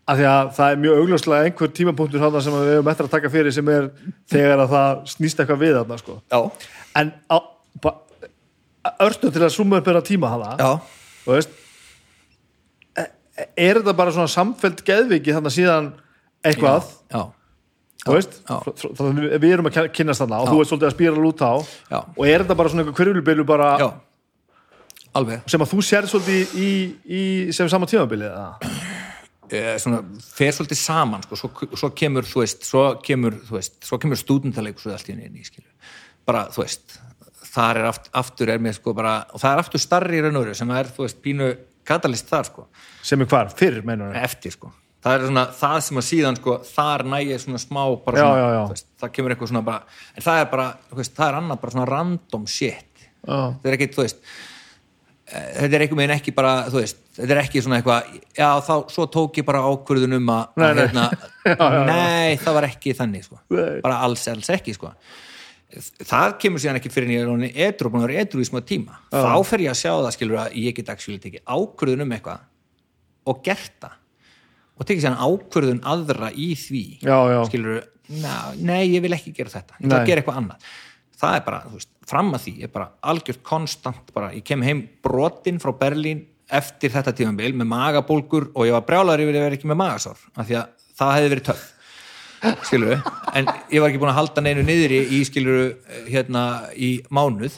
að 0.07 0.21
því 0.21 0.27
að 0.31 0.49
það 0.55 0.71
er 0.73 0.81
mjög 0.83 0.99
augljóslega 1.01 1.47
einhver 1.49 1.71
tímapunktur 1.75 2.41
sem 2.41 2.55
við 2.55 2.73
hefum 2.77 2.91
eftir 2.93 3.07
að 3.07 3.15
taka 3.17 3.31
fyrir 3.33 3.55
sem 3.55 3.71
er 3.73 3.89
þegar 4.31 4.63
að 4.63 4.73
það 4.75 5.01
snýst 5.13 5.41
eitthvað 5.43 5.63
við 5.65 5.77
þarna 5.77 5.97
sko. 5.99 6.19
Já, 6.31 6.39
en 7.01 7.11
örstu 9.03 9.31
til 9.33 9.43
að 9.43 9.53
summa 9.55 9.79
upp 9.81 9.87
þeirra 9.87 10.03
tíma 10.05 10.29
hana 10.31 10.53
já, 10.59 10.69
þú 11.25 11.33
veist 11.35 11.55
e- 12.97 13.09
e- 13.43 13.49
er 13.67 13.81
þetta 13.81 13.95
bara 13.97 14.13
svona 14.15 14.31
samfelt 14.31 14.83
geðviki 14.87 15.35
þannig 15.35 15.55
síðan 15.57 15.89
eitthvað? 16.47 16.87
Já, 17.11 17.23
þú 18.05 18.15
veist, 18.15 18.39
já. 18.47 18.57
Að 18.63 19.37
við 19.43 19.53
erum 19.57 19.67
að 19.69 19.91
kynnast 19.91 20.23
þarna 20.23 20.41
og 20.43 20.47
Já. 20.47 20.51
þú 20.53 20.61
ert 20.61 20.71
svolítið 20.71 20.89
að 20.89 20.95
spýra 20.95 21.23
lúta 21.25 21.51
á. 21.51 21.55
Já. 21.91 21.99
og 22.15 22.23
er 22.27 22.43
þetta 22.45 22.59
bara 22.61 22.71
svona 22.71 22.85
einhver 22.85 22.99
hverjulbilu 23.01 23.47
bara 23.47 23.71
já 23.81 23.89
alveg. 25.17 25.43
Sem 25.49 25.63
að 25.65 25.71
þú 25.73 25.83
sér 25.85 26.07
svolítið 26.09 26.55
í, 26.61 26.69
í 27.17 27.21
sem 27.55 27.69
sama 27.71 27.89
tímabilið 27.89 28.29
eða? 28.31 28.71
eh, 29.51 29.73
svolítið 30.55 30.79
saman 30.81 31.23
sko, 31.25 31.37
svo, 31.39 31.51
svo 31.79 31.89
kemur, 31.97 32.25
þú 32.27 32.41
veist, 32.43 32.65
svo 32.69 32.85
kemur 33.03 33.37
kemur 34.01 34.19
skilju, 35.47 35.69
bara, 36.27 36.47
þú 36.53 36.63
veist 36.65 36.97
þar 37.57 37.79
er 37.81 37.87
aft, 37.89 38.09
aftur 38.19 38.51
er 38.53 38.59
mér 38.61 38.75
sko 38.77 38.93
bara, 38.97 39.19
og 39.33 39.41
það 39.41 39.53
er 39.55 39.61
aftur 39.63 39.81
starri 39.81 40.19
í 40.19 40.25
raun 40.25 40.35
og 40.37 40.43
veru 40.45 40.57
sem 40.59 40.73
er, 40.77 40.89
þú 40.93 41.05
veist, 41.05 41.21
pínu 41.23 41.47
katalist 41.87 42.27
þar, 42.29 42.49
sko, 42.51 42.67
sem 43.07 43.23
er 43.23 43.29
hvar, 43.31 43.49
fyrr 43.57 43.79
meinur 43.87 44.13
eftir, 44.19 44.53
sko. 44.53 44.73
Það 45.07 45.15
er 45.15 45.23
svona, 45.29 45.43
það 45.55 45.77
sem 45.85 45.99
að 46.01 46.05
síðan, 46.09 46.37
sko, 46.41 46.57
þar 46.67 47.03
nægir 47.13 47.39
svona 47.39 47.61
smá, 47.63 47.81
bara 48.03 48.19
Já, 48.19 48.25
svona, 48.27 48.37
já, 48.43 48.47
já. 48.51 48.59
þú 48.67 48.75
Veist, 48.75 48.87
það 48.99 49.11
kemur 49.15 49.33
eitthvað 49.33 49.51
svona 49.53 49.63
bara, 49.69 49.97
en 50.17 50.25
það 50.27 50.41
er 50.41 50.49
bara, 50.51 50.67
veist, 50.99 51.15
það 51.15 51.29
er 51.31 51.37
annað 51.39 51.61
bara 51.63 51.75
svona 51.77 51.87
random 51.93 52.47
shit. 52.51 53.03
Já. 53.27 53.37
þetta 53.37 53.71
er 53.71 53.77
ekki, 53.77 53.89
þú 53.95 54.03
veist 54.03 54.21
þetta 55.27 55.75
er 55.75 55.83
einhvern 55.83 55.99
veginn 56.01 56.15
ekki 56.15 56.31
bara, 56.37 56.51
þú 56.71 56.79
veist 56.81 56.99
þetta 57.17 57.33
er 57.35 57.39
ekki 57.43 57.61
svona 57.65 57.79
eitthvað, 57.81 58.11
já 58.37 58.49
þá 58.63 58.73
svo 58.93 59.05
tók 59.11 59.39
ég 59.41 59.47
bara 59.47 59.63
ákvörðun 59.67 60.15
um 60.21 60.29
að, 60.31 60.53
Nei, 60.61 60.67
hérna, 60.81 61.07
Já, 61.47 61.55
já, 61.55 61.67
já. 61.73 61.81
nei, 61.89 62.37
það 62.43 62.55
var 62.59 62.67
ekki 62.69 62.93
þannig, 62.99 63.25
sko. 63.27 63.39
Nei. 63.55 63.79
bara 63.83 63.97
alls, 64.07 64.23
alls 64.31 64.49
ekki, 64.55 64.75
sko. 64.77 64.93
Það 66.07 66.37
kemur 66.39 66.61
síðan 66.63 66.77
ekki 66.79 66.89
fyrir 66.93 67.09
en 67.09 67.13
ég 67.17 67.23
er 67.25 67.29
orðinn 67.33 67.57
edru 67.67 67.89
búin 67.91 68.05
að 68.05 68.07
vera 68.13 68.23
edru 68.23 68.39
í 68.43 68.47
smá 68.47 68.61
tíma. 68.63 69.01
Þá 69.11 69.33
fer 69.49 69.63
ég 69.65 69.73
að 69.73 69.79
sjá 69.81 69.89
það, 69.97 70.09
skilur 70.15 70.39
að 70.45 70.55
ég 70.63 70.75
get 70.77 70.91
actually 70.93 71.19
tekið 71.23 71.43
ákvörðun 71.43 72.05
um 72.05 72.13
eitthvað 72.15 72.45
og 73.27 73.41
gert 73.43 73.73
það. 73.83 73.97
Og 74.79 74.87
tekið 74.87 75.03
síðan 75.03 75.19
ákvörðun 75.27 75.81
aðra 75.91 76.29
í 76.31 76.47
því 76.55 76.83
Já, 77.03 77.17
já. 77.33 77.39
skilur, 77.49 77.81
nei, 78.63 78.83
ég 78.93 79.03
vil 79.03 79.11
ekki 79.17 79.33
gera 79.35 79.51
þetta. 79.57 79.75
Ég 79.83 79.91
vil 79.91 80.01
gera 80.07 80.23
eitthvað 80.23 80.39
annað. 80.39 80.71
Það 81.19 81.35
er 81.41 81.45
bara, 81.49 81.61
þú 81.67 81.75
veist, 81.81 81.91
fram 82.07 82.33
að 82.35 82.47
því 82.47 82.55
er 82.65 82.73
bara 82.73 82.89
algjört 83.11 83.43
konstant 83.45 84.11
bara, 84.15 84.33
ég 84.35 84.45
kem 84.47 84.63
heim 84.65 84.83
brotinn 85.03 85.61
frá 85.63 85.73
Berlín 85.79 86.25
eftir 86.47 86.93
þetta 86.93 87.13
tímabil 87.15 87.53
með 87.59 87.71
magabólgur 87.73 88.51
og 88.53 88.67
ég 88.69 88.75
var 88.77 88.85
brjálar 88.87 89.23
yfir 89.23 89.35
að 89.35 89.47
vera 89.47 89.59
ekki 89.59 89.71
með 89.71 89.81
magasár 89.83 90.21
af 90.35 90.47
því 90.47 90.61
að 90.61 90.69
það 90.97 91.15
hefði 91.17 91.33
verið 91.33 91.49
töff 91.51 91.65
skilur 92.67 92.91
við, 92.93 93.07
en 93.33 93.47
ég 93.73 93.81
var 93.81 93.89
ekki 93.89 93.99
búin 94.01 94.11
að 94.11 94.19
halda 94.19 94.43
neinu 94.45 94.63
niðri 94.63 94.99
í 95.17 95.23
skilur 95.25 95.61
hérna 96.05 96.43
í 96.77 96.91
mánuð 97.09 97.57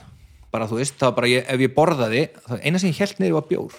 bara 0.53 0.67
þú 0.69 0.79
veist, 0.79 0.97
það 0.97 1.11
var 1.11 1.17
bara 1.19 1.29
ég, 1.29 1.45
ef 1.45 1.63
ég 1.63 1.73
borðaði, 1.75 2.23
eina 2.63 2.81
sem 2.81 2.91
ég 2.91 3.01
held 3.03 3.21
niður 3.21 3.37
var 3.37 3.47
bjór. 3.49 3.75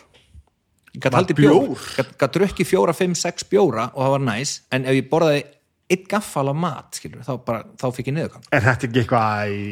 Ég 0.91 1.03
gæti 1.05 1.19
haldið 1.19 1.41
bjór, 1.41 1.57
bjór? 1.71 2.13
gæti 2.21 2.31
drukki 2.37 2.67
fjóra, 2.67 2.95
fimm, 2.97 3.17
sex 3.19 3.47
bjóra 3.51 3.89
og 3.91 4.05
það 4.05 4.15
var 4.15 4.25
næs, 4.27 4.55
en 4.75 4.87
ef 4.91 4.99
ég 4.99 5.09
borðaði 5.11 5.43
eitt 5.91 6.05
gaffal 6.11 6.47
af 6.53 6.57
mat, 6.63 6.89
skilur, 6.95 7.21
þá 7.27 7.33
bara 7.47 7.65
þá 7.81 7.85
fikk 7.97 8.09
ég 8.11 8.15
niðurgang 8.17 8.45
Er 8.55 8.63
þetta 8.63 8.87
ekki 8.87 9.01
eitthvað 9.03 9.55
í, 9.55 9.63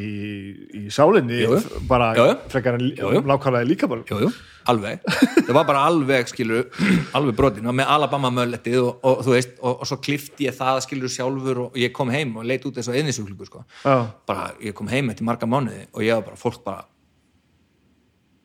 í 0.80 0.82
sálinni? 0.94 1.36
Jú, 1.44 1.52
jú. 1.54 1.82
Bara 1.90 2.08
Jú, 2.18 2.24
frekar 2.50 2.78
en 2.80 2.88
lákvæðlega 3.30 3.68
líka 3.68 3.88
bara? 3.90 4.02
jú, 4.10 4.18
jú, 4.26 4.30
alveg 4.68 5.04
það 5.46 5.52
var 5.56 5.68
bara 5.70 5.84
alveg, 5.88 6.28
skilur, 6.32 6.66
alveg 7.16 7.38
brotin 7.38 7.70
og 7.70 7.76
með 7.78 7.92
Alabama 7.94 8.32
mölletið 8.40 8.80
og, 8.82 8.98
og 9.06 9.22
þú 9.28 9.36
veist 9.36 9.54
og, 9.62 9.78
og 9.78 9.88
svo 9.92 10.00
klifti 10.04 10.48
ég 10.50 10.58
það, 10.58 10.82
skilur, 10.88 11.14
sjálfur 11.14 11.62
og 11.68 11.78
ég 11.78 11.94
kom 11.96 12.10
heim 12.12 12.34
og 12.42 12.48
leit 12.50 12.66
út 12.68 12.76
eins 12.82 12.90
og 12.90 12.98
eðnisuglugur 12.98 13.48
sko. 13.48 13.62
Já. 13.86 13.96
bara, 14.28 14.50
ég 14.64 14.74
kom 14.76 14.90
heim 14.92 15.08
eftir 15.14 15.28
marga 15.30 15.46
mánuði 15.48 15.86
og 15.94 16.02
ég 16.04 16.18
var 16.18 16.26
bara, 16.32 16.40
fólk 16.42 16.60
bara 16.66 16.84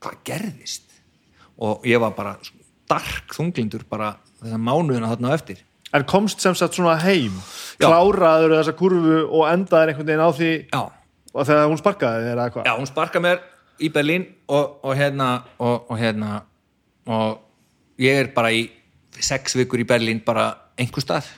hvað 0.04 0.22
gerðist 0.28 0.90
og 1.64 1.86
ég 1.88 2.00
var 2.02 2.14
bara 2.18 2.38
dark 2.90 3.34
þunglindur 3.36 3.86
bara 3.90 4.14
þessa 4.42 4.58
mánuðina 4.60 5.10
þarna 5.14 5.34
eftir 5.38 5.62
En 5.94 6.04
komst 6.10 6.42
sem 6.42 6.56
sagt 6.58 6.74
svona 6.78 6.96
heim, 7.04 7.36
Já. 7.78 7.86
kláraður 7.86 8.56
þessa 8.58 8.74
kurvu 8.78 9.20
og 9.30 9.44
endaður 9.52 9.92
einhvern 9.94 10.08
veginn 10.10 10.26
á 10.26 10.30
því 10.34 10.52
já, 10.74 10.82
og 11.34 11.46
þegar 11.50 11.68
hún 11.70 11.78
sparkaði 11.82 12.24
þér 12.26 12.34
eða 12.38 12.48
eitthvað? 12.50 12.66
já 12.70 12.74
hún 12.80 12.90
sparka 12.90 13.22
mér 13.22 13.44
í 13.82 13.90
Berlín 13.94 14.26
og, 14.48 14.80
og 14.86 14.98
hérna 14.98 15.28
og, 15.60 15.86
og 15.90 15.98
hérna 16.02 16.32
og 17.06 17.40
ég 18.02 18.20
er 18.24 18.32
bara 18.34 18.52
í 18.54 18.66
sex 19.22 19.54
vikur 19.60 19.82
í 19.82 19.88
Berlín 19.90 20.22
bara 20.26 20.48
einhver 20.80 21.06
stað 21.06 21.30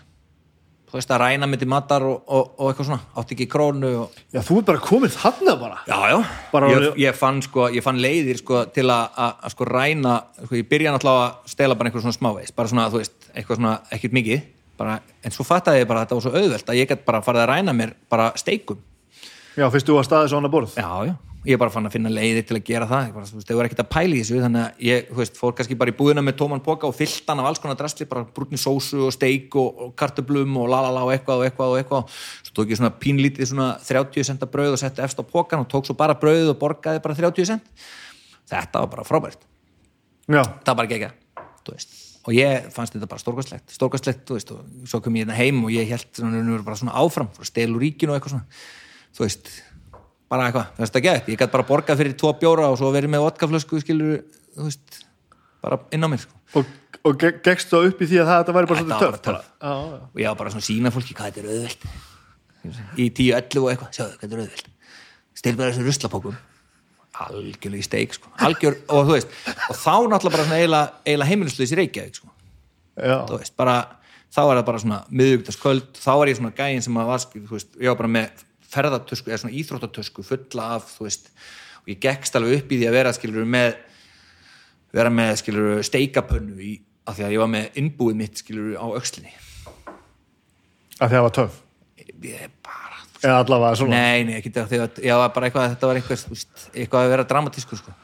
þú 0.87 0.99
veist 0.99 1.11
að 1.11 1.19
ræna 1.25 1.47
myndi 1.51 1.67
matar 1.67 2.03
og, 2.07 2.21
og, 2.31 2.53
og 2.59 2.69
eitthvað 2.71 2.87
svona, 2.93 3.01
átti 3.19 3.35
ekki 3.35 3.47
krónu 3.51 3.89
og, 4.05 4.19
Já, 4.31 4.39
þú 4.45 4.59
er 4.61 4.67
bara 4.69 4.83
komin 4.83 5.11
þarna 5.11 5.55
bara. 5.59 5.79
já, 5.89 5.97
já, 6.13 6.19
Bara 6.53 6.69
ég, 6.71 6.85
ég 7.03 7.17
fann 7.19 7.41
sko 7.43 7.67
ég 7.75 7.83
fann 7.83 7.99
leiðir 7.99 8.39
sko 8.39 8.61
til 8.75 8.85
að, 8.87 9.09
að, 9.19 9.33
að 9.49 9.55
sko 9.57 9.67
ræna 9.67 10.13
sko, 10.45 10.53
ég 10.61 10.69
byrja 10.71 10.93
náttúrulega 10.95 11.25
að 11.33 11.51
stela 11.57 11.75
bara 11.75 11.91
einhver 11.91 12.05
svona 12.05 12.15
smávegis 12.19 12.55
bara 12.55 12.71
svona, 12.71 12.87
þú 12.93 13.01
veist, 13.03 13.24
eitthvað 13.35 13.61
svona, 13.61 13.77
ekkert 13.93 14.15
mikið 14.15 14.43
bara, 14.79 14.97
en 15.23 15.33
svo 15.33 15.45
fattaði 15.47 15.83
ég 15.83 15.87
bara 15.89 16.01
að 16.01 16.07
þetta 16.07 16.17
var 16.17 16.25
svo 16.25 16.41
auðvelt 16.41 16.71
að 16.71 16.81
ég 16.81 16.89
gætt 16.89 17.05
bara 17.07 17.23
farið 17.23 17.45
að 17.45 17.51
ræna 17.53 17.75
mér 17.75 17.95
bara 18.11 18.31
steikum. 18.39 18.81
Já, 19.55 19.69
fyrst 19.71 19.87
þú 19.87 20.01
að 20.01 20.09
staðið 20.09 20.33
svona 20.33 20.51
borð. 20.51 20.75
Já, 20.75 20.89
já, 21.07 21.13
ég 21.47 21.59
bara 21.61 21.71
fann 21.71 21.87
að 21.87 21.95
finna 21.95 22.11
leiðir 22.11 22.43
til 22.49 22.57
að 22.57 22.65
gera 22.67 22.87
það, 22.89 23.11
bara, 23.15 23.29
þú 23.29 23.39
veist, 23.39 23.47
þau 23.47 23.59
var 23.59 23.69
ekkert 23.69 23.83
að 23.85 23.89
pæla 23.93 24.17
í 24.17 24.21
þessu 24.21 24.41
þannig 24.43 24.63
að 24.65 24.85
ég, 24.89 25.07
þú 25.07 25.19
veist, 25.21 25.39
fór 25.39 25.55
kannski 25.55 25.77
bara 25.79 25.93
í 25.93 25.95
búðina 25.95 26.23
með 26.25 26.37
tóman 26.41 26.63
poka 26.65 26.89
og 26.89 26.97
fyllt 26.97 27.31
hann 27.31 27.43
af 27.43 27.49
alls 27.51 27.63
konar 27.63 27.79
drastli 27.79 28.07
bara 28.11 28.27
brúnni 28.35 28.59
sósu 28.59 29.05
og 29.07 29.15
steik 29.15 29.55
og, 29.61 29.83
og 29.85 29.93
kartöblum 29.99 30.59
og 30.59 30.71
lalala 30.73 31.05
og 31.07 31.13
eitthvað 31.15 31.43
og 31.43 31.47
eitthvað 31.47 31.75
og 31.75 31.79
eitthvað. 31.79 32.15
Svo 32.43 32.59
tók 32.59 32.73
ég 32.73 32.81
svona 32.81 32.91
pínlítið 32.99 33.51
svona 33.53 33.69
30 33.79 34.27
centa 34.27 34.49
brauð 34.51 34.75
og 34.75 34.81
setti 34.81 35.05
efst 35.05 35.21
á 35.21 35.23
pokan 35.23 35.63
og 35.63 35.69
tók 35.71 35.87
svo 35.87 35.95
bara 35.95 36.17
brauð 36.19 36.51
og 36.51 36.59
borgaði 36.59 37.03
bara 37.05 37.15
30 37.15 37.53
cent 37.53 37.85
þetta 38.51 38.83
var 38.83 38.91
bara 38.91 39.07
frábært. 39.07 39.47
Já, 40.25 40.41
það 40.41 40.73
var 40.73 40.81
bara 40.81 40.91
gegja, 40.91 41.13
þú 41.63 41.77
veist 41.77 42.04
og 42.25 42.33
ég 42.33 42.67
fannst 42.73 42.95
þetta 42.95 43.09
bara 43.11 43.21
stórkastlegt, 43.21 43.73
stórkastlegt 43.75 44.23
þú 44.25 44.37
veist, 44.39 44.51
og 44.55 44.89
svo 44.89 45.01
kom 45.05 45.13
ég 45.19 45.25
hérna 45.27 45.37
heim 45.37 45.59
og 45.65 45.71
ég 45.73 45.89
held 45.91 46.07
svona, 46.17 46.39
svona, 46.41 46.63
bara 46.65 46.79
svona 46.79 46.95
áfram, 46.97 47.29
frá 47.35 47.45
stelur 47.45 47.83
ríkinu 47.83 48.13
og 48.13 48.17
eitthvað 48.17 48.33
svona, 48.35 48.47
þú 49.15 49.25
veist 49.27 49.51
bara 50.31 50.47
eitthvað, 50.49 50.71
þú 50.77 50.83
veist 50.85 50.95
það 50.97 51.05
gett, 51.05 51.29
ég 51.29 51.37
gæti 51.43 51.53
bara 51.53 51.67
borgað 51.69 52.01
fyrir 52.01 52.15
tvo 52.17 52.31
bjóra 52.41 52.71
og 52.73 52.79
svo 52.81 52.89
verið 52.95 53.13
með 53.13 53.25
vodkaflösku 53.27 53.81
skilur, 53.83 54.23
þú 54.57 54.65
veist, 54.71 54.97
bara 55.61 55.79
inn 55.93 56.01
á 56.01 56.09
mér 56.09 56.23
sko. 56.25 56.41
og, 56.61 56.73
og 57.05 57.19
ge- 57.21 57.35
gekkst 57.45 57.69
þú 57.69 57.83
upp 57.91 58.01
í 58.01 58.09
því 58.09 58.19
að 58.23 58.31
það, 58.31 58.41
þetta 58.41 58.57
væri 58.57 58.71
bara 58.73 58.87
var 58.89 59.05
töff. 59.05 59.21
bara. 59.29 59.43
Já, 59.61 59.73
já. 59.93 60.01
og 60.09 60.19
ég 60.23 60.27
var 60.31 60.39
bara 60.41 60.53
svona 60.55 60.65
að 60.65 60.69
sína 60.71 60.91
fólki 60.95 61.13
hvað 61.17 61.29
þetta 61.29 61.45
er 61.45 61.53
auðvelt. 61.53 61.87
Í 62.97 63.05
10-11 63.13 63.61
og 63.61 63.69
eitthvað, 63.69 63.91
sjáðu 63.93 64.17
hvað 64.17 64.25
þetta 64.25 64.35
er 64.35 64.43
auðvelt. 64.45 64.69
Stil 65.35 65.55
bara 65.59 65.71
þessu 65.75 65.85
ruslapókum 65.85 66.37
algjörlega 67.25 67.81
í 67.81 67.85
steik 67.85 68.15
sko. 68.17 68.31
Algjör, 68.45 68.79
og 68.91 69.07
þú 69.07 69.15
veist, 69.15 69.35
og 69.69 69.77
þá 69.79 69.93
náttúrulega 70.11 70.35
bara 70.35 70.59
eiginlega, 70.59 71.29
heimilisleis 71.29 71.73
í 71.73 71.79
Reykjavík 71.79 72.19
sko. 72.19 72.31
Veist, 72.95 73.55
bara 73.59 73.77
þá 74.35 74.41
er 74.43 74.59
það 74.59 74.65
bara 74.67 74.83
svona 74.83 74.99
miðugtaskvöld, 75.21 75.89
þá 76.01 76.11
var 76.19 76.31
ég 76.31 76.39
svona 76.39 76.55
gæin 76.55 76.83
sem 76.83 76.99
að 76.99 77.09
var, 77.11 77.23
skil, 77.23 77.43
þú 77.47 77.57
veist, 77.57 77.75
ég 77.79 77.91
var 77.91 77.99
bara 78.01 78.13
með 78.15 78.45
ferðartösku, 78.75 79.31
eða 79.31 79.41
svona 79.43 79.57
íþróttatösku 79.61 80.25
fulla 80.27 80.69
af, 80.75 80.95
og 80.99 81.91
ég 81.91 82.01
gekkst 82.03 82.35
alveg 82.35 82.59
upp 82.59 82.73
í 82.73 82.79
því 82.81 82.89
að 82.89 82.97
vera, 82.97 83.13
skilur, 83.15 83.47
með 83.47 83.77
vera 84.95 85.11
með, 85.11 85.33
skilur, 85.43 85.71
steikapönnu 85.85 86.59
í, 86.63 86.73
af 87.07 87.17
því 87.17 87.27
að 87.27 87.35
ég 87.35 87.43
var 87.43 87.51
með 87.51 87.79
innbúið 87.81 88.19
mitt, 88.21 88.41
skilur, 88.43 88.75
á 88.79 88.85
öxlinni 88.97 89.33
Af 90.95 91.09
því 91.11 91.11
að 91.11 91.15
það 91.17 91.25
var 91.25 91.33
töff. 91.35 91.55
ég 92.23 92.43
er 92.45 92.51
bara, 92.63 92.84
Eða 93.25 93.41
allavega 93.41 93.79
svona. 93.81 93.99
nei, 93.99 94.23
nei, 94.27 94.39
ekki 94.39 94.53
þegar, 94.55 94.95
ég 95.01 95.21
var 95.21 95.35
bara 95.35 95.49
eitthvað, 95.49 95.69
þetta 95.73 95.91
var 95.91 95.99
eitthvað, 95.99 96.23
þú 96.23 96.35
veist, 96.35 96.65
eitthvað 96.71 97.05
að 97.05 97.13
vera 97.15 97.27
dramatískur, 97.33 97.81
sko 97.81 97.95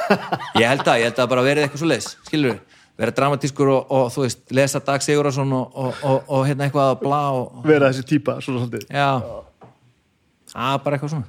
ég 0.60 0.68
held 0.68 0.86
að, 0.86 1.00
ég 1.00 1.10
held 1.10 1.24
að 1.24 1.32
bara 1.34 1.46
verið 1.46 1.66
eitthvað 1.66 1.84
svo 1.84 1.90
leis, 1.90 2.10
skilur 2.26 2.60
vera 2.98 3.14
dramatískur 3.14 3.72
og, 3.74 3.90
og, 3.90 4.06
þú 4.14 4.26
veist, 4.26 4.44
lesa 4.54 4.82
Dag 4.84 5.02
Sigurðarsson 5.02 5.56
og, 5.56 5.66
og, 5.74 6.04
og, 6.06 6.30
og 6.36 6.46
hérna 6.46 6.68
eitthvað 6.68 6.92
að 6.92 7.00
blá 7.02 7.22
Vera 7.66 7.90
þessi 7.90 8.06
típa, 8.12 8.38
svona 8.44 8.62
svolítið. 8.62 8.86
Já 8.90 9.42
að 10.54 10.76
bara 10.84 10.94
eitthvað 10.94 11.16
svona 11.16 11.24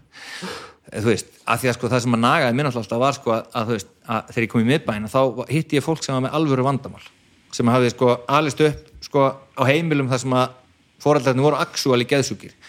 Eh, 0.91 1.01
þú 1.01 1.11
veist, 1.11 1.31
að 1.49 1.61
því 1.61 1.69
að 1.69 1.77
sko 1.79 1.89
það 1.89 2.03
sem 2.03 2.15
að 2.15 2.21
nagaði 2.23 2.57
minn 2.57 2.69
alltaf 2.69 2.99
var 3.01 3.15
sko 3.17 3.33
að, 3.33 3.47
að 3.57 3.69
þú 3.69 3.77
veist, 3.77 3.87
að 4.05 4.27
þegar 4.29 4.45
ég 4.45 4.51
kom 4.51 4.61
í 4.61 4.67
miðbæina 4.69 5.09
þá 5.09 5.21
hitti 5.49 5.79
ég 5.79 5.85
fólk 5.85 6.03
sem 6.05 6.13
var 6.13 6.25
með 6.27 6.35
alvöru 6.37 6.65
vandamál 6.67 7.07
sem 7.55 7.71
hafði 7.71 7.91
sko 7.93 8.11
alist 8.37 8.61
upp 8.61 8.91
sko 9.05 9.23
á 9.33 9.63
heimilum 9.65 10.11
þar 10.11 10.21
sem 10.21 10.35
að 10.37 10.53
fóraldarnir 11.01 11.45
voru 11.45 11.59
actually 11.59 12.07
geðsúkir 12.09 12.53
Já. 12.53 12.53
en 12.53 12.64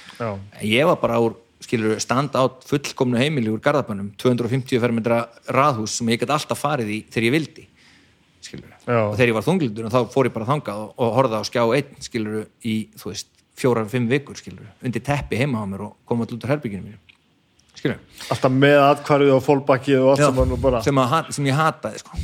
ég 0.62 0.88
var 0.88 0.98
bara 1.02 1.20
úr 1.22 1.36
skilur 1.60 1.98
standa 2.00 2.42
á 2.42 2.44
fullkomnu 2.68 3.18
heimili 3.18 3.50
úr 3.50 3.62
garðabannum 3.64 4.12
250 4.20 4.80
fermetra 4.82 5.22
raðhús 5.48 5.96
sem 5.98 6.08
ég 6.12 6.20
gæti 6.20 6.34
alltaf 6.36 6.60
farið 6.60 6.92
í 6.92 6.98
þegar 7.10 7.28
ég 7.28 7.36
vildi 7.36 7.66
og 8.86 9.16
þegar 9.16 9.30
ég 9.32 9.34
var 9.34 9.46
þunglindur 9.46 9.88
þá 9.90 10.00
fór 10.12 10.28
ég 10.28 10.36
bara 10.36 10.46
þangað 10.46 10.82
og, 10.84 10.92
og 11.00 11.16
horfði 11.16 11.40
á 11.40 11.42
skjá 11.48 11.62
einn 11.78 12.04
skilur 12.04 12.44
í 12.62 12.76
fjórar-fimm 13.56 14.06
vikur 14.10 14.38
skilur 14.38 14.68
undir 14.84 15.02
teppi 15.02 15.40
heima 15.40 15.64
á 15.64 15.66
mér 15.66 15.88
og 15.88 15.96
koma 16.06 16.22
alltaf 16.24 16.36
út 16.38 16.46
úr 16.46 16.52
herbygginu 16.54 16.84
mínu 16.84 17.00
skilur 17.76 17.98
Alltaf 18.30 18.52
með 18.52 18.78
atkvarðið 18.82 19.34
og 19.36 19.42
fólkbakkið 19.44 20.02
og 20.02 20.10
allt 20.12 20.22
Já, 20.22 20.28
saman 20.30 20.54
og 20.56 20.62
bara. 20.62 20.82
sem, 20.82 20.98
að, 20.98 21.30
sem 21.36 21.46
ég 21.46 21.56
hataði 21.56 22.00
sko. 22.02 22.20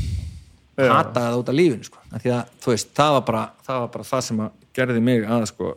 Hataði 0.81 1.27
það 1.29 1.41
út 1.43 1.51
af 1.53 1.57
lífinu 1.59 1.87
sko. 1.87 2.01
Að 2.11 2.25
veist, 2.67 2.89
það 2.97 3.17
var 3.17 3.27
bara 3.29 3.43
það, 3.67 3.83
var 3.85 3.91
bara 3.97 4.09
það 4.09 4.25
sem 4.29 4.41
að 4.43 4.57
gerði 4.79 5.05
mig 5.05 5.27
að 5.29 5.45
sko, 5.53 5.75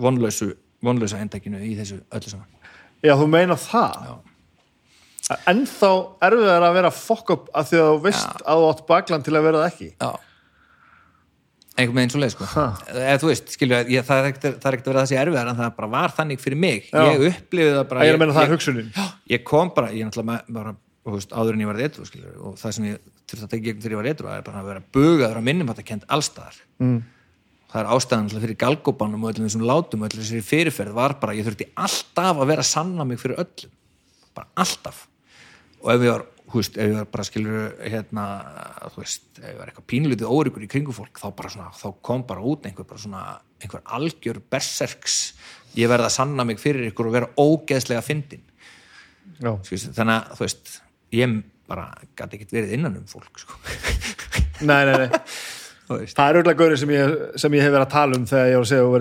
vonlausu, 0.00 0.48
vonlausa 0.84 1.20
endakinu 1.22 1.60
í 1.64 1.74
þessu 1.78 2.00
öllu 2.14 2.32
saman 2.34 2.54
Já, 2.98 3.12
þú 3.14 3.26
meina 3.30 3.54
það. 3.54 3.98
Já. 4.08 4.14
En 5.46 5.60
þá 5.68 5.90
erfiðar 6.24 6.64
að 6.66 6.78
vera 6.80 6.88
fokk 6.90 7.28
upp 7.34 7.50
að 7.54 7.68
því 7.68 7.78
að 7.78 7.90
þú 7.90 8.00
veist 8.08 8.40
að 8.42 8.62
þú 8.62 8.70
átt 8.72 8.80
bakland 8.88 9.26
til 9.26 9.36
að 9.36 9.44
vera 9.46 9.60
það 9.60 9.68
ekki. 9.68 9.90
Já 10.00 10.10
einhvern 11.78 12.00
veginn 12.00 12.12
svo 12.12 12.22
leið 12.22 12.34
sko 12.34 12.46
eða 12.90 13.18
þú 13.22 13.30
veist, 13.30 13.52
skilju, 13.54 13.78
ég, 13.92 14.06
það 14.06 14.20
er 14.20 14.28
ekkert 14.32 14.46
það 14.48 14.68
er 14.70 14.76
að 14.78 14.88
vera 14.88 15.04
þessi 15.04 15.18
erfiðar 15.22 15.50
en 15.52 15.58
það 15.60 15.76
bara 15.76 15.90
var 15.92 16.14
þannig 16.16 16.42
fyrir 16.42 16.60
mig 16.64 16.88
Já. 16.88 17.02
ég 17.06 17.24
upplifði 17.28 17.74
það 17.76 17.84
bara 17.92 18.06
Ég 18.08 18.18
það 18.38 18.54
ég. 18.80 18.88
Já, 18.96 19.04
ég 19.34 19.44
kom 19.46 19.70
bara, 19.76 19.92
ég 19.94 20.08
náttúrulega 20.08 20.56
bara 20.58 20.74
veist, 21.08 21.32
áður 21.32 21.54
en 21.54 21.62
ég 21.62 21.70
var 21.70 21.82
eitthvað 21.84 22.26
og 22.48 22.58
það 22.60 22.74
sem 22.78 22.88
ég 22.88 23.04
þurfti 23.28 23.46
að 23.46 23.52
tekja 23.54 23.66
gegn 23.68 23.84
þegar 23.84 23.94
ég 23.94 24.00
var 24.00 24.10
eitthvað 24.10 24.34
er 24.34 24.48
bara 24.48 24.62
að 24.62 24.70
vera 24.72 24.84
bugaður 24.98 25.40
að 25.40 25.48
minnum 25.48 25.70
að 25.70 25.80
það 25.80 25.88
kent 25.92 26.08
allstaðar 26.18 26.58
mm. 26.82 26.98
Það 27.68 27.80
er 27.82 27.90
ástæðan 27.94 28.24
náttúrulega 28.24 28.46
fyrir 28.46 28.58
galgóbanum 28.62 29.26
og 29.26 29.32
öllum 29.32 29.48
þessum 29.48 29.66
látum 29.68 30.02
og 30.02 30.08
öllum 30.08 30.24
þessari 30.24 30.46
fyrirferð 30.46 30.96
var 30.96 31.14
bara, 31.20 31.36
ég 31.36 31.46
þurfti 31.46 31.68
alltaf 31.76 32.40
að 32.40 32.50
vera 32.52 32.64
að 32.64 32.70
sanna 32.70 33.06
mig 33.08 33.20
fyrir 33.20 33.42
öllum. 33.44 33.76
Bara 34.38 34.50
alltaf. 34.64 35.04
Og 35.82 35.92
ef 35.92 36.06
ég 36.06 36.14
var, 36.14 36.24
þú 36.48 36.62
veist, 36.62 36.78
ef 36.78 36.88
ég 36.88 36.96
var 36.96 37.10
bara 37.12 37.28
skilur 37.28 37.68
hérna, 37.84 38.26
þú 38.88 39.02
veist 39.02 39.42
ef 39.42 39.46
ég 39.50 39.60
var 39.60 39.70
eitthvað 39.70 39.88
pínlítið 39.92 40.34
óryggur 40.38 40.64
í 40.64 40.70
kringu 40.72 40.96
fólk 40.96 41.20
þá 41.20 41.28
bara 41.38 41.52
svona, 41.52 41.70
þá 41.76 41.88
kom 42.08 42.24
bara 42.28 42.44
út 42.44 42.66
einhver 42.66 42.88
bara 42.88 43.04
svona, 43.04 43.24
einhver 43.62 43.84
algjör 43.98 44.40
berserks. 44.50 45.20
Ég 45.76 45.90
verða 45.92 46.08
að 46.08 46.16
sanna 46.16 46.48
mig 46.48 46.60
fyrir 46.62 46.88
ykkur 46.88 47.10
og 47.10 47.18
vera 47.18 47.32
ógeðslega 47.36 48.02
fyndin 48.06 48.46
þannig 49.38 50.14
að, 50.14 50.34
þú 50.34 50.44
veist, 50.44 50.74
ég 51.14 51.38
bara 51.68 51.86
gæti 52.16 52.38
ekkert 52.38 52.54
verið 52.56 52.74
innan 52.78 52.98
um 52.98 53.06
fólk 53.08 53.38
sko. 53.42 53.58
Nei, 54.64 54.82
nei, 54.88 54.94
nei. 55.04 55.08
Það 55.88 56.28
er 56.28 56.34
auðvitað 56.38 56.58
gaurið 56.60 56.78
sem 56.82 56.90
sem 57.44 57.52
ég 57.56 57.62
hef 57.64 57.72
verið 57.72 57.86
að 57.86 57.92
tala 57.94 58.12
um 58.18 58.24
þegar 58.28 58.46
ég 58.48 58.54
var 58.58 58.64
að 58.64 58.68
segja 58.72 58.84
að 58.84 58.92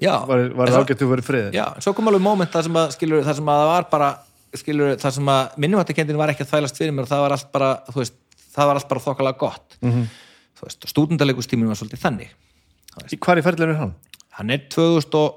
Já. 0.00 0.12
var, 0.28 0.38
ágætt 0.76 1.00
þú 1.02 1.06
verið 1.10 1.26
friðið. 1.26 1.52
Já, 1.56 1.66
svo 1.82 1.90
kom 1.96 2.08
alveg 2.10 2.22
moment 2.22 2.50
þar 2.52 2.64
sem 2.68 2.76
að, 2.76 2.86
skilur, 2.96 3.24
þar 3.26 3.36
sem 3.40 3.48
að 3.50 3.58
það 3.62 3.70
var 3.72 3.84
bara 3.90 4.08
skilur, 4.56 4.88
þar 5.02 5.12
sem 5.16 5.26
að 5.32 5.42
minnumhattakendin 5.64 6.20
var 6.20 6.28
ekki 6.32 6.44
að 6.46 6.50
þvælast 6.52 6.78
fyrir 6.80 6.92
mér 6.96 7.04
og 7.06 7.10
það 7.10 7.22
var 7.24 7.32
allt 7.36 7.50
bara, 7.52 7.70
veist, 7.96 8.16
það 8.56 8.66
var 8.70 8.76
allt 8.80 8.88
bara 8.92 9.04
þokkalega 9.06 9.38
gott 9.42 9.68
Mhm. 9.80 9.90
-hmm. 9.92 10.06
stúdendalegustíminu 10.92 11.68
var 11.68 11.76
svolítið 11.76 12.00
þannig 12.04 12.30
ferðlinu 13.44 13.72
er 13.72 13.76
hann? 13.76 13.94
hann 14.30 14.50
er 14.50 14.58
2003, 14.72 15.32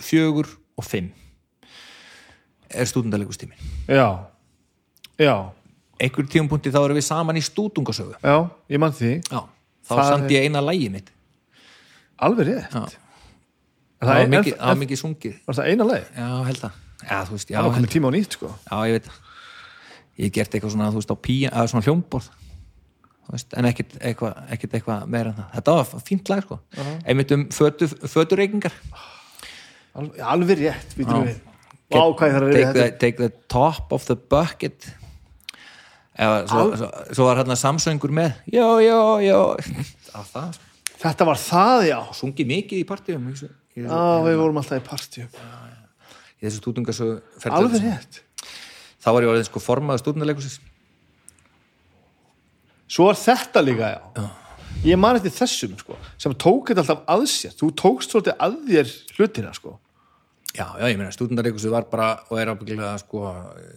4 0.00 0.44
og 0.76 0.84
5 0.84 1.10
er 2.70 2.84
stúdendalegustímin 2.84 3.56
Já. 3.88 4.18
Já. 5.18 5.50
Einhver 6.00 6.26
tímapunkti 6.30 6.72
þá 6.74 6.80
erum 6.84 6.98
við 6.98 7.06
saman 7.08 7.38
í 7.40 7.44
stúdungasögu 7.44 8.16
Já, 8.22 8.36
ég 8.70 8.82
mann 8.82 8.94
því. 8.96 9.12
Já, 9.28 9.40
þá 9.88 9.92
Það 9.94 10.08
samt 10.12 10.34
ég 10.34 10.46
eina 10.48 10.62
lægi 10.64 10.90
mitt 10.94 11.12
Alveg 12.18 12.48
rétt. 12.50 12.74
Já. 12.74 12.82
Það 13.98 14.08
var 14.14 14.28
mikið, 14.32 14.52
er- 14.54 14.66
var 14.66 14.78
mikið 14.82 15.00
sungið 15.02 15.38
Var 15.46 15.58
það 15.58 15.70
eina 15.72 15.86
leið? 15.88 16.10
já, 16.18 16.28
held 16.48 16.60
það 16.64 16.72
já, 17.08 17.18
veist, 17.30 17.48
já, 17.50 17.56
Það 17.58 17.68
var 17.68 17.76
komið 17.78 17.92
tíma 17.94 18.10
á 18.10 18.12
nýtt, 18.14 18.32
sko. 18.38 18.50
Já, 18.70 18.76
ég 18.88 18.92
veit. 18.98 19.08
Ég 20.18 20.32
gert 20.34 20.54
eitthvað 20.54 20.72
svona, 20.74 20.90
þú 20.90 20.98
veist, 21.02 21.12
á 21.14 21.16
píja, 21.22 21.50
eða 21.54 21.70
svona 21.70 21.86
hljómborð. 21.86 22.28
veist, 23.32 23.52
en 23.60 23.68
ekkit 23.68 23.98
eitthvað 24.00 24.38
ekkit 24.54 24.74
eitthvað 24.78 25.06
meira 25.12 25.30
en 25.30 25.36
það, 25.36 25.50
þetta 25.58 25.74
var 25.76 26.02
fínt 26.06 26.30
lag 26.32 26.42
sko, 26.46 26.56
einmitt 27.04 27.32
um 27.36 27.42
fötu, 27.52 27.88
fötureykingar 28.08 28.72
Al, 29.98 30.06
alveg 30.32 30.62
rétt, 30.62 30.94
býtum 30.96 31.26
við 31.26 31.36
þarf 31.92 32.22
að 32.22 32.54
take, 32.54 32.72
the, 32.72 32.86
take 33.02 33.16
the 33.20 33.28
top 33.52 33.92
of 33.92 34.06
the 34.08 34.16
bucket 34.16 34.88
eða 36.18 36.38
svo, 36.50 36.64
svo, 36.80 36.88
svo 37.14 37.26
var 37.28 37.40
hérna 37.42 37.56
samsöngur 37.58 38.12
með 38.14 38.32
já, 38.50 38.66
já, 38.82 38.98
já. 39.22 39.38
Að 40.18 40.32
það. 40.34 40.58
Þetta 40.98 41.26
var 41.28 41.40
það, 41.42 41.82
já. 41.88 41.98
Sungið 42.18 42.50
mikið 42.52 42.82
í 42.82 42.86
partíum 42.88 43.28
Já, 43.78 43.98
við 44.24 44.40
vorum 44.40 44.58
alltaf 44.58 44.80
í 44.80 44.86
partíum. 44.86 45.28
Í 46.38 46.46
þessu 46.46 46.62
stúdungasögu 46.62 47.52
Alveg 47.54 47.84
rétt. 47.84 48.22
Þá 48.98 49.08
var 49.14 49.24
ég 49.24 49.30
orðin 49.30 49.46
sko 49.46 49.62
formaður 49.62 50.02
stúdunarleikusins 50.02 50.58
Svo 52.88 53.06
var 53.10 53.18
þetta 53.20 53.62
líka, 53.62 53.90
já. 53.94 54.28
Ég 54.86 54.98
man 55.00 55.18
eftir 55.18 55.34
þessum, 55.34 55.74
sko 55.80 55.98
sem 56.18 56.34
tók 56.38 56.70
þetta 56.70 56.84
alltaf 56.84 57.02
að 57.10 57.26
sér. 57.30 57.54
Þú 57.58 57.68
tókst 57.78 58.14
svolítið 58.14 58.38
að 58.46 58.56
þér 58.70 58.92
hlutina, 59.18 59.52
sko 59.54 59.74
Já, 60.56 60.64
já, 60.80 60.86
ég 60.88 60.96
meina, 60.96 61.12
stúdendareikusu 61.12 61.70
var 61.70 61.84
bara 61.90 62.08
og 62.30 62.38
er 62.40 62.50
ábyggilega, 62.50 62.94
sko, 63.02 63.24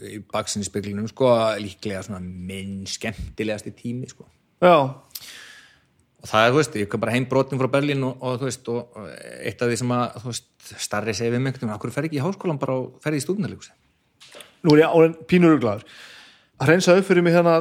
í 0.07 0.22
baksinni 0.31 0.65
speklinum, 0.65 1.10
sko, 1.11 1.30
líklega 1.60 2.02
svona 2.07 2.22
minn 2.23 2.85
skemmtilegasti 2.89 3.73
tími, 3.76 4.10
sko. 4.10 4.26
Já, 4.64 4.77
Og 6.22 6.30
það 6.30 6.43
er, 6.45 6.52
þú 6.52 6.57
veist, 6.60 6.76
ég 6.77 6.89
kom 6.89 7.02
bara 7.02 7.14
heim 7.15 7.23
brotin 7.30 7.57
frá 7.57 7.68
Berlín 7.73 8.03
og, 8.06 8.19
og 8.22 8.35
þú 8.38 8.45
veist, 8.45 8.68
og 8.69 8.98
eitt 9.41 9.61
af 9.65 9.72
því 9.72 9.77
sem 9.81 9.93
að, 9.95 10.18
þú 10.22 10.27
veist, 10.30 10.49
starri 10.85 11.15
segi 11.18 11.31
við 11.34 11.41
mig, 11.41 11.56
þú 11.56 11.65
veist, 11.65 11.76
okkur 11.80 11.93
fer 11.95 12.07
ekki 12.07 12.19
í 12.19 12.22
háskólan 12.22 12.60
bara 12.61 12.76
og 12.77 12.99
fer 13.02 13.18
í 13.18 13.22
stúdendareikusu. 13.23 13.73
nú 14.61 14.76
er 14.76 14.84
ég 14.84 14.93
áren 14.93 15.15
pínur 15.26 15.56
uglaður 15.57 15.88
að 16.61 16.69
reynsa 16.69 16.93
upp 16.93 17.07
fyrir 17.07 17.26
mig 17.26 17.34
hérna 17.34 17.56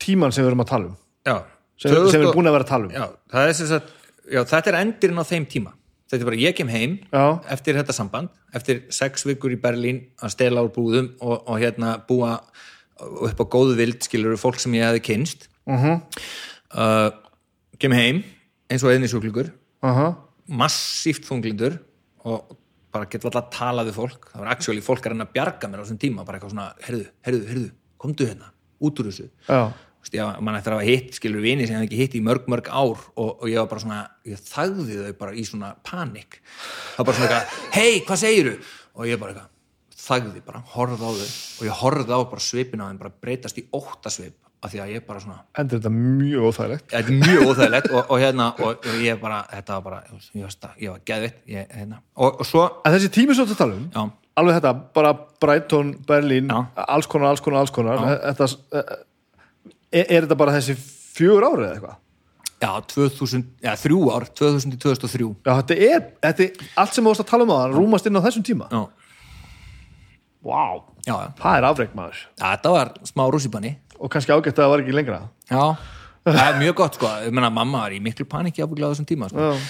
tíman 0.00 0.32
sem 0.32 0.40
við 0.40 0.54
erum 0.54 0.64
að 0.64 0.70
tala 0.70 0.88
um 0.88 0.94
Já. 1.28 1.36
sem, 1.76 1.92
sem 1.92 2.16
við 2.16 2.22
erum 2.22 2.38
búin 2.38 2.48
að 2.48 2.56
vera 2.56 2.64
að 2.64 2.70
tala 2.72 2.88
um 2.88 2.94
Já, 2.96 3.04
það 3.34 3.48
er 3.50 3.58
sem 3.58 3.68
sagt, 3.68 3.90
já, 4.24 4.40
þetta 4.54 4.72
er 4.72 4.78
endirinn 4.80 5.20
á 5.20 5.24
þeim 5.28 5.48
tíma. 5.52 5.74
Þetta 6.08 6.22
er 6.22 6.28
bara, 6.30 6.40
ég 6.40 6.56
kem 6.56 6.70
heim 6.72 6.98
Já. 7.12 7.24
eftir 7.52 7.76
þetta 7.76 7.92
samband, 7.92 8.30
eftir 8.56 8.86
sex 8.94 9.26
vikur 9.28 9.52
í 9.52 9.60
Berlín 9.60 10.06
að 10.24 10.32
stela 10.32 10.64
úr 10.64 10.72
búðum 10.72 11.10
og, 11.20 11.42
og 11.44 11.58
hérna 11.60 11.98
búa 12.08 12.38
upp 12.98 13.42
á 13.44 13.46
góðu 13.46 13.76
vild, 13.78 14.00
skilur 14.02 14.38
fólk 14.40 14.58
sem 14.62 14.74
ég 14.74 14.88
hefði 14.88 15.04
kynst. 15.04 15.48
uh 15.68 15.98
uh, 16.74 17.10
kem 17.78 17.94
heim 17.94 18.22
eins 18.68 18.84
og 18.84 18.92
eðni 18.92 19.08
sjúklingur 19.08 19.52
-huh. 19.82 20.14
massíft 20.46 21.24
þunglindur 21.28 21.78
og 22.24 22.56
bara 22.92 23.06
getur 23.06 23.30
alltaf 23.30 23.44
að 23.44 23.58
tala 23.58 23.84
við 23.84 23.98
fólk 24.00 24.30
það 24.32 24.40
var 24.40 24.52
actually 24.52 24.80
fólk 24.80 25.06
að 25.06 25.12
reyna 25.12 25.24
að 25.24 25.32
bjarga 25.32 25.68
mér 25.68 25.80
á 25.80 25.84
þessum 25.84 26.00
tíma 26.00 26.24
bara 26.24 26.38
eitthvað 26.38 26.54
svona, 26.54 26.72
herðu, 26.80 27.06
herðu, 27.22 27.44
herðu, 27.48 27.70
komdu 27.96 28.26
hérna 28.26 28.52
út 28.80 29.00
úr 29.00 29.10
þessu 29.10 29.28
Já, 29.48 29.72
mann 30.40 30.56
eftir 30.58 30.72
að 30.72 30.80
hafa 30.80 30.88
hitt, 30.88 31.12
skilur 31.18 31.44
vini 31.44 31.66
sem 31.66 31.76
ég 31.76 31.82
hef 31.82 31.88
ekki 31.88 32.00
hitt 32.00 32.16
í 32.18 32.24
mörg, 32.24 32.48
mörg 32.50 32.70
ár 32.70 32.96
og, 32.96 33.28
og 33.28 33.46
ég 33.50 33.60
var 33.60 33.68
bara 33.70 33.84
svona, 33.84 34.00
ég 34.28 34.40
þagði 34.40 34.98
þau 35.04 35.14
bara 35.20 35.36
í 35.36 35.44
svona 35.44 35.74
panik 35.84 36.40
það 36.40 36.98
var 36.98 37.08
bara 37.10 37.16
svona 37.18 37.28
eitthvað, 37.28 37.62
hei, 37.76 38.02
hvað 38.08 38.20
segiru? 38.24 38.58
og 38.98 39.08
ég 39.08 39.20
bara 39.20 39.34
eitthvað, 39.34 39.54
þagði 40.08 40.44
bara, 40.46 40.64
horfði 40.74 40.98
á 40.98 41.10
þau 41.12 41.24
og 41.28 41.64
ég 41.68 41.80
horfði 41.82 42.18
á 42.18 42.20
bara 42.32 42.46
svipina 42.48 42.86
á 42.86 42.90
þeim 42.90 43.00
bara 43.02 43.16
breytast 43.26 43.60
í 43.60 43.66
óttasvip 43.74 44.38
af 44.58 44.72
því 44.72 44.80
að 44.82 44.92
ég 44.96 45.04
bara 45.06 45.20
svona 45.22 45.42
endur 45.60 45.78
þetta 45.78 45.92
mjög 45.94 46.46
óþægilegt 46.48 46.88
þetta 46.90 47.12
er 47.12 47.18
mjög 47.20 47.50
óþægilegt 47.52 47.90
og, 47.92 48.00
og 48.00 48.22
hérna 48.22 48.46
og, 48.56 48.86
og 48.90 49.02
ég 49.04 49.20
bara, 49.22 49.42
þetta 49.52 49.76
var 49.76 49.84
bara 49.84 50.00
ég, 50.08 50.46
veist 50.46 50.62
það, 50.64 50.72
ég 50.82 50.94
var 50.94 51.04
geðvitt 51.10 51.36
ég, 51.52 51.68
hérna. 51.76 52.00
og, 52.18 52.40
og 52.42 52.48
svo, 52.48 52.64
En 52.82 52.96
þessi 52.96 53.12
tími 53.14 53.36
svo 53.38 53.46
að 53.46 53.60
tala 53.60 53.76
um 53.78 53.84
já, 53.94 54.02
alveg 54.40 54.58
þetta, 54.58 54.72
bara 54.98 55.12
Brighton, 55.42 55.92
Berlín 56.08 56.50
Já. 56.50 56.58
alls 56.88 57.06
konar, 57.10 57.30
alls 57.32 57.44
konar, 57.44 57.62
alls 57.62 57.74
konar 57.74 58.02
þetta, 58.02 58.50
er, 59.92 60.04
er 60.04 60.26
þetta 60.26 60.38
bara 60.38 60.54
þessi 60.58 60.76
fjögur 61.18 61.46
árið 61.48 61.66
eða 61.66 61.74
eitthvað? 61.78 61.96
já, 62.58 62.70
2000 62.90 63.44
já, 63.62 63.72
þrjú 63.78 63.98
ár, 64.10 64.24
2000 64.34 64.72
til 64.74 64.80
2003 64.82 65.28
Já, 65.46 65.52
þetta 65.60 65.76
er, 65.88 66.06
þetta 66.26 66.46
er 66.46 66.70
allt 66.82 66.96
sem 66.96 67.04
þú 67.04 67.12
varst 67.12 67.22
að 67.22 67.30
tala 67.30 67.46
um 67.46 67.52
á 67.54 67.56
það 67.58 67.76
rúmast 67.78 68.08
inn 68.10 68.18
á 68.18 68.26
þessum 68.26 68.46
tíma. 68.48 68.70
Já, 68.72 68.80
Vá, 70.48 70.62
já, 71.02 71.12
já, 71.12 71.28
það 71.40 71.56
er 71.58 71.66
afreik 71.66 71.94
maður. 71.98 72.18
Þetta 72.38 72.72
var 72.74 72.90
smá 73.08 73.24
rússipanni 73.30 73.72
og 73.98 74.10
kannski 74.12 74.30
ágætt 74.32 74.54
að 74.54 74.62
það 74.62 74.72
var 74.72 74.82
ekki 74.84 74.94
lengra. 74.94 75.18
Já, 75.50 75.62
það 76.28 76.42
er 76.44 76.58
mjög 76.62 76.76
gott 76.78 76.98
sko. 76.98 77.10
Ég 77.26 77.34
meina, 77.34 77.50
mamma 77.50 77.84
var 77.84 77.94
í 77.96 77.98
miklu 78.02 78.26
panikki 78.30 78.62
ábygglega 78.62 78.90
á 78.90 78.92
þessum 78.94 79.08
tíma 79.08 79.30
sko. 79.32 79.48
Já. 79.50 79.68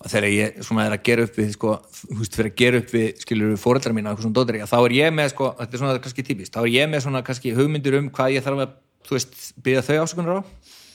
og 0.00 0.08
þegar 0.08 0.26
ég 0.32 0.60
svona 0.64 0.84
er 0.88 0.94
að 0.96 1.02
gera 1.04 1.24
upp 1.28 1.34
við 1.36 1.48
sko, 1.52 1.72
þú 1.92 2.18
veist, 2.22 2.36
fyrir 2.36 2.50
að 2.52 2.60
gera 2.60 2.78
upp 2.80 2.92
við 2.94 3.08
skilur 3.20 3.56
fóreldrar 3.60 3.92
mína 3.92 4.08
og 4.08 4.14
eitthvað 4.14 4.28
svona 4.28 4.38
dóttir 4.38 4.68
þá 4.70 4.76
er 4.78 4.94
ég 4.96 5.10
með, 5.12 5.26
sko, 5.34 5.48
þetta 5.58 5.76
er 5.76 5.82
svona 5.82 5.98
kannski 6.06 6.24
típist 6.24 6.54
þá 6.54 6.60
er 6.62 6.70
ég 6.72 6.88
með 6.88 7.02
svona 7.04 7.20
kannski 7.26 7.52
hugmyndir 7.52 7.98
um 7.98 8.08
hvað 8.16 8.32
ég 8.32 8.46
þarf 8.46 8.62
að 8.64 8.72
þú 9.08 9.16
veist, 9.16 9.36
byggja 9.64 9.86
þau 9.86 9.96
ásökunar 10.04 10.40
á 10.40 10.40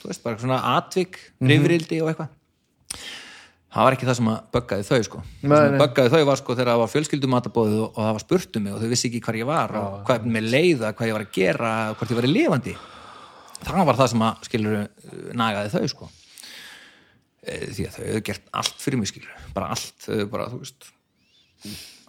þú 0.05 0.11
veist, 0.11 0.23
bara 0.23 0.41
svona 0.41 0.59
atvik, 0.75 1.19
rifrildi 1.41 2.01
og 2.03 2.11
eitthvað. 2.11 2.33
Það 3.75 3.87
var 3.87 3.95
ekki 3.97 4.07
það 4.07 4.17
sem 4.19 4.27
að 4.31 4.43
böggaði 4.55 4.85
þau 4.87 5.05
sko. 5.05 5.21
Að 5.51 5.77
böggaði 5.81 6.11
þau 6.13 6.27
var 6.29 6.39
sko 6.39 6.55
þegar 6.55 6.69
það 6.69 6.81
var 6.81 6.91
fjölskyldumatabóðið 6.93 7.79
og, 7.81 7.87
og 7.89 8.05
það 8.05 8.13
var 8.15 8.23
spurt 8.23 8.59
um 8.59 8.63
mig 8.63 8.75
og 8.75 8.83
þau 8.83 8.91
vissi 8.93 9.09
ekki 9.09 9.21
hvar 9.25 9.39
ég 9.39 9.49
var 9.49 9.73
og 9.79 9.97
hvað 10.07 10.27
með 10.31 10.47
leiða, 10.53 10.91
hvað 10.95 11.09
ég 11.09 11.17
var 11.17 11.25
að 11.25 11.33
gera 11.35 11.71
og 11.89 11.97
hvort 11.99 12.13
ég 12.13 12.19
var 12.21 12.27
í 12.27 12.31
lifandi. 12.31 12.75
Það 13.65 13.89
var 13.89 13.99
það 13.99 14.11
sem 14.13 14.23
að 14.27 14.47
skilur 14.47 14.77
nagaði 15.41 15.73
þau 15.73 15.91
sko. 15.91 16.09
Eh, 17.45 17.65
því 17.75 17.89
að 17.89 17.97
þau 17.97 18.05
hefur 18.05 18.25
gert 18.29 18.47
allt 18.61 18.79
fyrir 18.85 19.01
mig 19.01 19.11
skilur 19.11 19.43
bara 19.57 19.73
allt, 19.75 20.07
bara, 20.31 20.47
þú 20.53 20.61
veist 20.61 20.89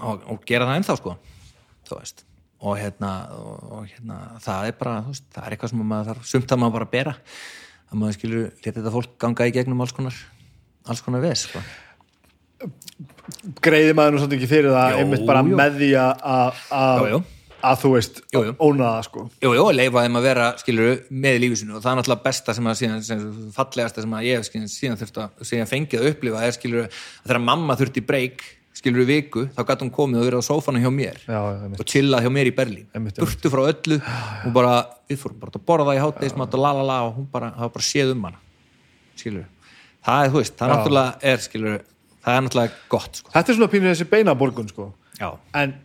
og, 0.07 0.23
og 0.23 0.47
gera 0.47 0.69
það 0.69 0.83
ennþá 0.83 0.99
sko. 1.01 1.19
Þú 1.89 1.99
veist 1.99 2.26
og 2.61 2.79
hérna, 2.81 3.11
og, 3.37 3.65
og 3.77 3.87
hérna 3.91 4.21
það 4.41 4.71
er 4.71 4.77
bara, 4.81 4.95
þú 5.05 5.13
veist, 5.13 5.27
það 5.35 5.47
er 5.47 5.57
eitthvað 5.57 5.73
sem 5.75 5.83
maður 5.91 6.11
þarf 6.13 6.31
sumt 6.31 6.53
að 6.55 6.63
maður 6.63 6.77
bara 6.79 6.91
bera 6.95 7.17
að 7.87 7.99
maður 8.01 8.17
skilur, 8.17 8.47
leta 8.65 8.79
þetta 8.81 8.95
fólk 8.95 9.19
ganga 9.23 9.47
í 9.51 9.53
gegnum 9.55 9.83
alls 9.85 9.93
konar 9.97 10.17
alls 10.87 11.03
konar 11.05 11.21
ves 11.25 11.45
sko. 11.49 11.61
greiði 13.65 13.93
maður 13.99 14.17
nú 14.17 14.23
samt 14.23 14.35
ekki 14.39 14.49
fyrir 14.51 14.73
það 14.73 14.93
Jú, 14.95 15.01
einmitt 15.03 15.27
bara 15.29 15.43
jú. 15.45 15.57
með 15.59 15.77
því 15.83 15.91
að- 16.01 17.23
að 17.67 17.79
þú 17.83 17.91
veist, 17.97 18.21
Jú, 18.33 18.41
jú. 18.47 18.53
óna 18.63 18.89
það 18.97 19.05
sko 19.09 19.23
Jú, 19.43 19.51
jú, 19.57 19.65
leifa 19.75 20.03
þeim 20.07 20.17
að 20.21 20.27
vera, 20.29 20.47
skilur, 20.61 21.01
með 21.11 21.37
í 21.37 21.41
lífi 21.43 21.57
sinu 21.61 21.77
og 21.77 21.83
það 21.83 21.93
er 21.93 21.99
náttúrulega 22.01 22.23
besta 22.25 22.55
sem 22.55 22.65
að 22.71 22.77
síðan, 22.81 23.03
sem, 23.03 23.25
fallegasta 23.57 24.01
sem 24.05 24.13
að 24.17 24.27
ég 24.29 24.37
hef 24.39 24.47
skilur, 24.49 24.69
síðan 24.71 25.01
þurft 25.01 25.19
að, 25.25 25.31
síðan 25.51 25.71
fengið 25.73 26.01
að 26.01 26.11
upplifa 26.13 26.43
er, 26.47 26.53
skilur, 26.57 26.87
að 26.87 27.27
þegar 27.27 27.43
mamma 27.43 27.77
þurfti 27.77 28.07
breyk, 28.07 28.45
skilur, 28.77 29.03
í 29.05 29.09
viku, 29.09 29.47
þá 29.57 29.63
gæti 29.71 29.87
hún 29.87 29.93
komið 29.95 30.21
og 30.21 30.27
verið 30.29 30.43
á 30.43 30.49
sófana 30.49 30.83
hjá 30.83 30.91
mér 30.93 31.19
Já, 31.25 31.41
og 31.79 31.85
chillað 31.89 32.27
hjá 32.27 32.33
mér 32.37 32.51
í 32.51 32.55
Berlín, 32.57 32.87
Einmitt, 32.97 33.21
burtu 33.23 33.53
frá 33.53 33.63
öllu 33.65 33.99
og 34.01 34.53
bara, 34.57 34.75
við 35.09 35.23
fórum 35.23 35.41
bara 35.41 35.57
að 35.57 35.67
borða 35.71 35.97
í 35.97 36.03
hátegismat 36.03 36.57
og 36.59 36.65
la 36.65 36.73
la 36.77 36.85
la 36.91 36.99
og 37.09 37.17
hún 37.17 37.29
bara, 37.33 37.53
það 37.57 37.67
var 37.67 37.75
bara 37.79 37.89
séð 37.89 38.13
um 38.13 38.29
hana, 38.29 38.43
skilur, 39.17 39.49
það 40.05 40.27
er, 40.27 40.35
þú 40.35 40.43
veist, 40.43 40.57
það 40.61 40.69
Já. 40.69 40.75
náttúrulega, 40.75 41.17
er, 41.33 41.45
skilur, 41.47 41.83
það 42.27 42.39
er 42.39 42.47
náttúrulega 42.47 42.81
gott, 42.93 43.21
sko. 43.23 43.35
þetta 43.35 43.53
er 43.53 43.61
svona 43.61 43.73
pínur 43.73 43.93
þessi 43.95 44.09
beinaborgun 44.13 44.73
sko. 44.75 44.91
Já, 45.17 45.31
en 45.57 45.77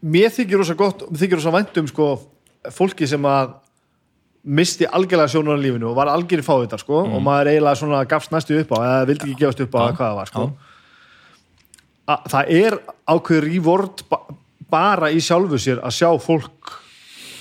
mér 0.00 0.32
þykir 0.32 0.62
rosa 0.62 0.78
gott 0.78 1.04
mér 1.10 1.24
þykir 1.24 1.40
rosa 1.40 1.52
vænt 1.52 1.82
um 1.82 1.88
sko 1.90 2.08
fólki 2.72 3.08
sem 3.10 3.24
að 3.26 3.56
misti 4.42 4.86
algjörlega 4.86 5.30
sjónur 5.30 5.58
á 5.58 5.62
lífinu 5.62 5.90
og 5.90 5.96
var 5.98 6.10
algjörði 6.10 6.44
fávitar 6.46 6.80
sko 6.82 7.04
og 7.04 7.22
maður 7.22 7.52
eiginlega 7.52 7.78
svona 7.78 8.02
gafst 8.10 8.32
næstu 8.34 8.58
upp 8.62 8.74
á 8.74 8.78
eða 8.78 9.08
vildi 9.10 9.28
ekki 9.28 9.40
gefast 9.42 9.62
upp 9.62 9.74
á 9.74 9.82
hvað 9.90 10.02
það 10.02 10.16
var 10.18 10.30
sko 10.30 10.46
að 12.10 12.30
það 12.32 12.52
er 12.58 12.78
ákveður 13.14 13.46
rívort 13.48 14.04
ba 14.10 14.18
bara 14.72 15.10
í 15.12 15.20
sjálfu 15.20 15.58
sér 15.60 15.82
að 15.84 15.92
sjá 15.98 16.08
fólk 16.22 16.72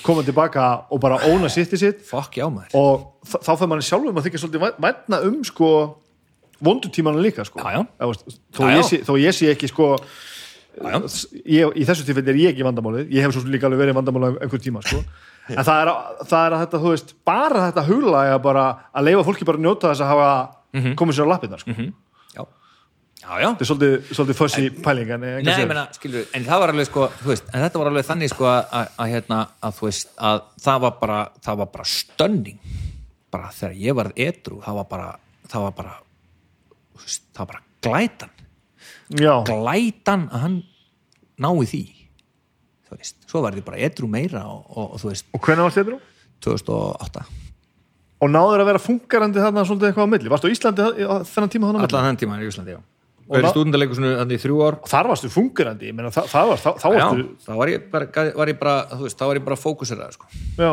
koma 0.03 0.23
tilbaka 0.25 0.65
og 0.91 0.99
bara 0.99 1.19
óna 1.29 1.47
sitt 1.49 1.71
í 1.73 1.79
sitt 1.79 2.01
fokk 2.07 2.37
já 2.41 2.45
og 2.75 3.05
þá 3.29 3.51
fyrir 3.53 3.69
manni 3.71 3.85
sjálfum 3.85 4.17
að 4.17 4.25
þykja 4.27 4.41
svolítið 4.41 4.65
vænna 4.83 5.19
um 5.29 5.37
sko 5.47 5.69
vondutímana 6.61 7.21
líka 7.23 7.45
sko 7.45 7.61
Já, 7.61 7.79
já. 7.79 7.85
Veist, 8.05 8.25
þó. 8.53 8.61
Ég 8.69 8.83
sé, 8.89 8.99
þó 9.07 9.13
ég 9.21 9.33
sé 9.37 9.49
ekki 9.53 9.69
sko 9.71 9.91
ég, 11.45 11.71
í 11.75 11.85
þessu 11.87 12.05
tífell 12.07 12.27
er 12.31 12.37
ég 12.39 12.51
ekki 12.53 12.65
vandamálið 12.65 13.09
ég 13.11 13.25
hef 13.25 13.33
svo 13.35 13.43
líka 13.51 13.67
alveg 13.69 13.81
verið 13.85 13.97
vandamálið 13.97 14.37
einhver 14.45 14.61
tíma 14.63 14.81
sko. 14.85 15.01
en 15.51 15.63
það 15.67 15.81
er, 15.81 15.91
að- 15.91 16.21
það 16.29 16.45
er 16.45 16.55
að 16.57 16.61
þetta 16.65 16.81
þú 16.83 16.91
veist, 16.93 17.13
bara 17.27 17.63
þetta 17.69 18.41
bara 18.45 18.65
að 18.95 19.07
leifa 19.09 19.25
fólki 19.27 19.47
bara 19.47 19.57
að 19.59 19.65
njóta 19.65 19.91
þess 19.91 20.03
að 20.05 20.11
hafa 20.13 20.29
komið 21.01 21.17
sér 21.17 21.27
á 21.27 21.31
lappirnar 21.33 21.63
sko. 21.63 21.71
Já, 21.75 21.91
já, 22.35 22.41
já. 22.41 22.45
Þetta 23.21 23.63
er 23.63 23.69
svolítið, 23.69 23.95
svolítið 24.11 24.37
fussi 24.37 24.69
pæling 24.81 25.11
en, 25.15 25.25
Nei, 25.45 25.65
menna, 25.69 25.85
skilur, 25.95 26.25
en 26.35 26.45
það 26.47 26.63
var 26.63 26.73
alveg 26.73 26.87
sko, 26.89 27.07
þú 27.21 27.29
veist, 27.29 27.49
en 27.51 27.65
þetta 27.65 27.81
var 27.81 27.89
alveg 27.91 28.07
þannig 28.07 28.31
sko 28.31 28.47
að, 28.49 28.61
að, 28.79 28.87
að 29.03 29.11
hérna, 29.13 29.39
að 29.61 29.75
þú 29.77 29.87
veist, 29.87 30.13
að 30.29 30.41
það 30.65 30.79
var 30.85 30.95
bara, 31.01 31.19
það 31.45 31.59
var 31.61 31.69
bara 31.75 31.89
stönning 31.91 32.77
bara 33.31 33.51
þegar 33.55 33.75
ég 33.79 33.97
var 33.97 34.11
edru, 34.15 34.59
það 34.65 34.79
var 34.81 34.87
bara 34.91 35.09
það 35.51 35.65
var 35.67 35.75
bara 35.77 35.95
þú 36.91 37.03
veist, 37.05 37.25
það 37.31 37.43
var 37.43 37.51
bara 37.53 37.63
glætan. 37.81 38.33
Já, 39.21 39.33
glætan 39.47 40.27
að 40.31 40.45
hann 40.45 40.57
nái 41.41 41.67
því 41.71 41.83
þú 42.87 42.97
veist, 42.97 43.19
svo 43.29 43.43
var 43.45 43.57
þið 43.57 43.67
bara 43.67 43.83
edru 43.87 44.09
meira 44.11 44.45
og, 44.49 44.65
og, 44.71 44.95
og 44.95 45.03
þú 45.03 45.11
veist, 45.11 45.29
og 45.31 45.45
hvernig 45.45 45.67
varst 45.67 45.81
þetta? 45.81 45.99
2008 46.41 47.27
og 48.21 48.29
náður 48.29 48.61
að 48.61 48.69
vera 48.69 48.81
funkarandi 48.81 49.41
þarna 49.41 49.63
svolítið 49.65 49.89
eitthvað 49.89 50.09
á 50.09 50.11
milli? 50.13 50.29
Varstu 50.29 50.49
á 50.49 50.53
Íslandi 50.53 50.87
þennan 51.31 51.53
tíma 51.53 51.69
allan 51.73 52.07
þenn 52.09 52.19
tíma 52.21 52.37
í 52.41 52.49
Íslandi, 52.49 52.75
já 52.75 52.81
verið 53.31 53.53
stúdendaleikusinu 53.55 54.13
þannig 54.19 54.39
í 54.39 54.43
þrjú 54.45 54.61
ár? 54.65 54.77
Og 54.81 54.91
þar 54.91 55.09
varstu 55.11 55.31
funkarandi 55.31 55.89
ég 55.89 55.97
meina, 55.97 56.11
það, 56.13 56.31
það 56.31 56.49
var, 56.51 56.61
þá, 56.63 56.69
þá 56.81 56.87
já, 56.87 57.01
varstu 57.01 57.27
þá 57.45 57.51
var 57.61 57.71
ég 57.71 57.85
bara, 57.91 58.25
var 58.37 58.51
ég 58.51 58.59
bara 58.61 58.75
þú 58.91 59.05
veist, 59.05 59.19
þá 59.19 59.25
var 59.29 59.39
ég 59.39 59.45
bara 59.49 59.59
fókuseraður 59.59 60.17
sko. 60.17 60.31
Já, 60.57 60.71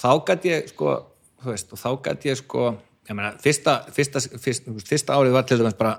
þá 0.00 0.12
gæti 0.30 0.52
ég 0.52 0.70
sko 0.72 0.94
þú 1.40 1.52
veist, 1.52 1.74
og 1.74 1.80
þá 1.80 1.90
gæti 2.08 2.30
ég 2.30 2.40
sko 2.40 2.68
ég 3.10 3.18
meina, 3.18 3.32
fyrsta, 3.42 3.76
fyrsta, 3.94 4.22
fyrsta, 4.40 4.76
fyrsta 4.86 5.18
árið 5.18 5.36
var 5.36 5.46
til 5.48 5.58
dæmis 5.60 5.78
bara 5.78 5.96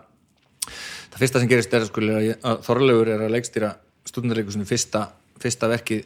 það 0.68 1.19
fyrsta 1.23 1.41
sem 1.41 1.52
gerist 1.52 1.73
er 1.76 1.88
sko, 1.90 2.03
að 2.07 2.61
Þorleifur 2.68 3.11
er 3.11 3.26
að 3.26 3.34
leikstýra 3.36 3.72
stúdendarleikusinu 4.07 4.68
fyrsta, 4.69 5.07
fyrsta 5.41 5.69
verkið 5.72 6.06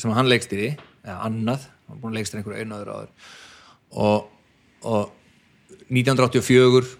sem 0.00 0.14
hann 0.14 0.30
leikstýri 0.30 0.72
eða 1.04 1.18
annað, 1.28 1.66
hann 1.88 2.00
búin 2.00 2.14
að 2.14 2.20
leikstýra 2.20 2.42
einhverju 2.42 2.64
einu 2.64 2.78
aður 2.78 2.92
áður. 2.94 3.10
Og, 4.04 4.30
og 4.88 5.12
1984 5.92 6.94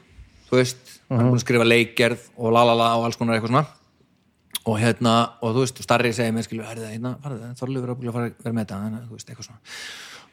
þú 0.48 0.58
veist, 0.60 0.83
hann 1.10 1.28
búin 1.28 1.38
að 1.38 1.44
skrifa 1.44 1.66
leikgerð 1.68 2.28
og 2.36 2.54
lalala 2.54 2.90
og 2.98 3.08
alls 3.08 3.18
konar 3.20 3.38
eitthvað 3.38 3.54
svona. 3.54 3.64
Og 4.64 4.78
hérna, 4.80 5.14
og 5.44 5.52
þú 5.52 5.64
veist, 5.66 5.80
starri 5.84 6.10
segir 6.16 6.32
mér 6.32 6.46
skilju, 6.46 6.64
það, 6.64 6.84
hérna, 6.88 7.14
farðu 7.20 7.40
það, 7.42 7.56
Þorleifur 7.60 7.90
er 7.90 7.94
að 7.94 7.98
búin 8.00 8.10
að 8.10 8.16
fara 8.16 8.30
vera 8.44 8.54
með 8.56 8.64
þetta, 8.64 8.78
þannig, 8.84 9.06
þú 9.08 9.18
veist, 9.18 9.32
eitthvað 9.32 9.48
svona. 9.50 9.80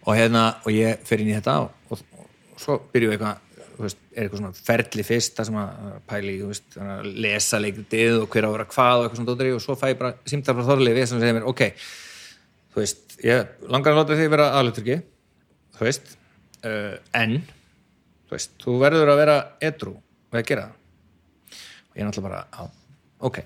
Og 0.02 0.18
hérna, 0.18 0.44
og 0.64 0.76
ég 0.76 1.08
fer 1.10 1.24
inn 1.24 1.32
í 1.32 1.36
þetta 1.36 1.56
og, 1.66 1.74
og, 1.92 2.06
og 2.54 2.62
svo 2.64 2.78
byrju 2.94 3.12
eitthvað 3.12 3.48
þú 3.82 3.88
veist, 3.88 4.00
er 4.14 4.26
eitthvað 4.26 4.42
svona 4.42 4.60
ferli 4.70 5.06
fyrst 5.06 5.38
það 5.38 5.48
sem 5.50 5.58
að 5.62 5.98
pæli, 6.10 6.36
þú 6.42 6.50
veist, 6.52 6.78
að 6.78 7.10
lesa 7.26 7.60
leikritið 7.62 8.18
og 8.20 8.28
hver 8.32 8.48
á 8.48 8.50
að 8.50 8.56
vera 8.56 8.68
hvað 8.72 8.94
og 8.94 9.04
eitthvað 9.04 9.20
svona 9.20 9.32
dótari 9.32 9.54
og 9.56 9.64
svo 9.64 9.76
fæ 9.80 9.86
ég 9.92 10.00
bara 10.02 10.14
símtar 10.30 10.58
frá 10.58 10.68
Þorleifi 10.68 11.06
sem 11.10 11.22
segir 11.22 11.38
mér, 11.38 11.48
ok, 11.50 11.64
þú 12.72 12.82
veist 12.82 13.16
ég 13.26 13.66
langar 13.74 13.96
að 13.96 14.02
láta 14.02 14.20
þig 14.20 14.32
vera 14.34 14.48
aðluturki 14.60 15.00
þú 15.78 15.88
veist 15.88 16.14
uh, 16.68 16.96
en, 17.18 17.38
þú 18.28 18.38
veist, 18.38 18.56
þú 18.62 18.78
verður 18.84 19.14
að 19.14 19.22
vera 19.24 19.38
edru 19.72 19.96
og 20.32 20.40
að 20.40 20.46
gera 20.50 20.68
það? 20.68 20.78
Og 21.92 21.98
ég 21.98 22.04
er 22.04 22.08
náttúrulega 22.08 22.30
bara, 22.30 22.44
á, 22.56 22.64
ok 23.28 23.42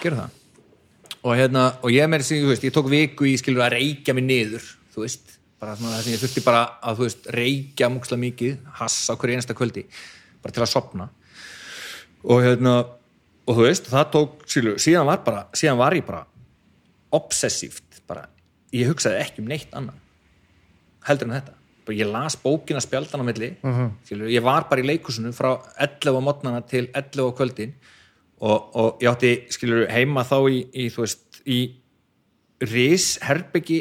gera 0.00 0.22
það. 0.22 0.38
Og 1.20 1.36
hérna, 1.36 1.66
og 1.84 1.92
ég 1.92 2.08
með 2.08 2.22
þessi, 2.24 2.40
þú 2.40 2.48
veist, 2.54 2.64
ég 2.64 2.72
tók 2.72 2.88
viku 2.88 3.26
í 3.28 3.34
skilur 3.36 3.66
að 3.66 3.74
reykja 3.76 4.14
mig 4.16 4.24
niður, 4.24 4.64
þú 4.94 5.04
veist. 5.04 5.36
Bara 5.60 5.74
það 5.76 5.98
sem 6.06 6.14
ég 6.14 6.22
þurfti 6.22 6.42
bara 6.46 6.62
að, 6.80 6.96
þú 6.96 7.04
veist, 7.04 7.26
reykja 7.36 7.90
múksla 7.92 8.16
mikið, 8.22 8.54
hassa 8.80 9.16
hverju 9.20 9.36
einasta 9.36 9.56
kvöldi 9.58 9.84
bara 10.42 10.56
til 10.56 10.64
að 10.64 10.72
sopna 10.72 11.08
og 12.24 12.42
hérna, 12.44 12.74
og 13.48 13.56
þú 13.56 13.66
veist 13.66 13.88
það 13.90 14.10
tók, 14.14 14.42
skilur, 14.48 14.80
síðan 14.82 15.08
var 15.08 15.22
bara 15.24 15.46
síðan 15.56 15.80
var 15.80 15.96
ég 15.96 16.06
bara 16.06 16.24
obsessíft 17.16 18.02
bara, 18.08 18.26
ég 18.74 18.90
hugsaði 18.90 19.22
ekki 19.24 19.44
um 19.44 19.50
neitt 19.50 19.72
annað 19.76 20.00
heldur 21.08 21.30
en 21.30 21.36
þetta 21.38 21.56
ég 21.88 22.08
las 22.08 22.36
bókina 22.40 22.80
spjaldan 22.82 23.22
á 23.22 23.26
milli. 23.26 23.50
Skilur, 24.04 24.30
ég 24.30 24.44
var 24.44 24.68
bara 24.70 24.82
í 24.82 24.86
leikusinu 24.86 25.32
frá 25.36 25.54
11 25.80 26.16
á 26.16 26.20
mótnana 26.22 26.60
til 26.66 26.88
11 26.94 27.30
á 27.30 27.36
kvöldin 27.36 27.74
og, 28.40 28.76
og 28.76 29.02
ég 29.02 29.10
átti, 29.10 29.32
skilur, 29.52 29.86
heima 29.92 30.24
þá 30.24 30.38
í, 30.48 30.60
í 30.72 30.88
veist, 30.94 31.40
í 31.44 31.60
ris 32.60 33.14
herbyggi 33.24 33.80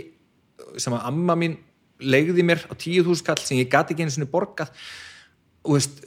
sem 0.80 0.96
að 0.96 1.08
amma 1.12 1.36
mín 1.40 1.58
legði 2.00 2.46
mér 2.48 2.64
á 2.72 2.74
10.000 2.74 3.26
kall 3.28 3.42
sem 3.44 3.60
ég 3.60 3.72
gati 3.72 3.94
ekki 3.94 4.06
einu 4.06 4.16
sinni 4.16 4.30
borgað. 4.32 4.72
Og 5.68 5.76
veist 5.76 6.00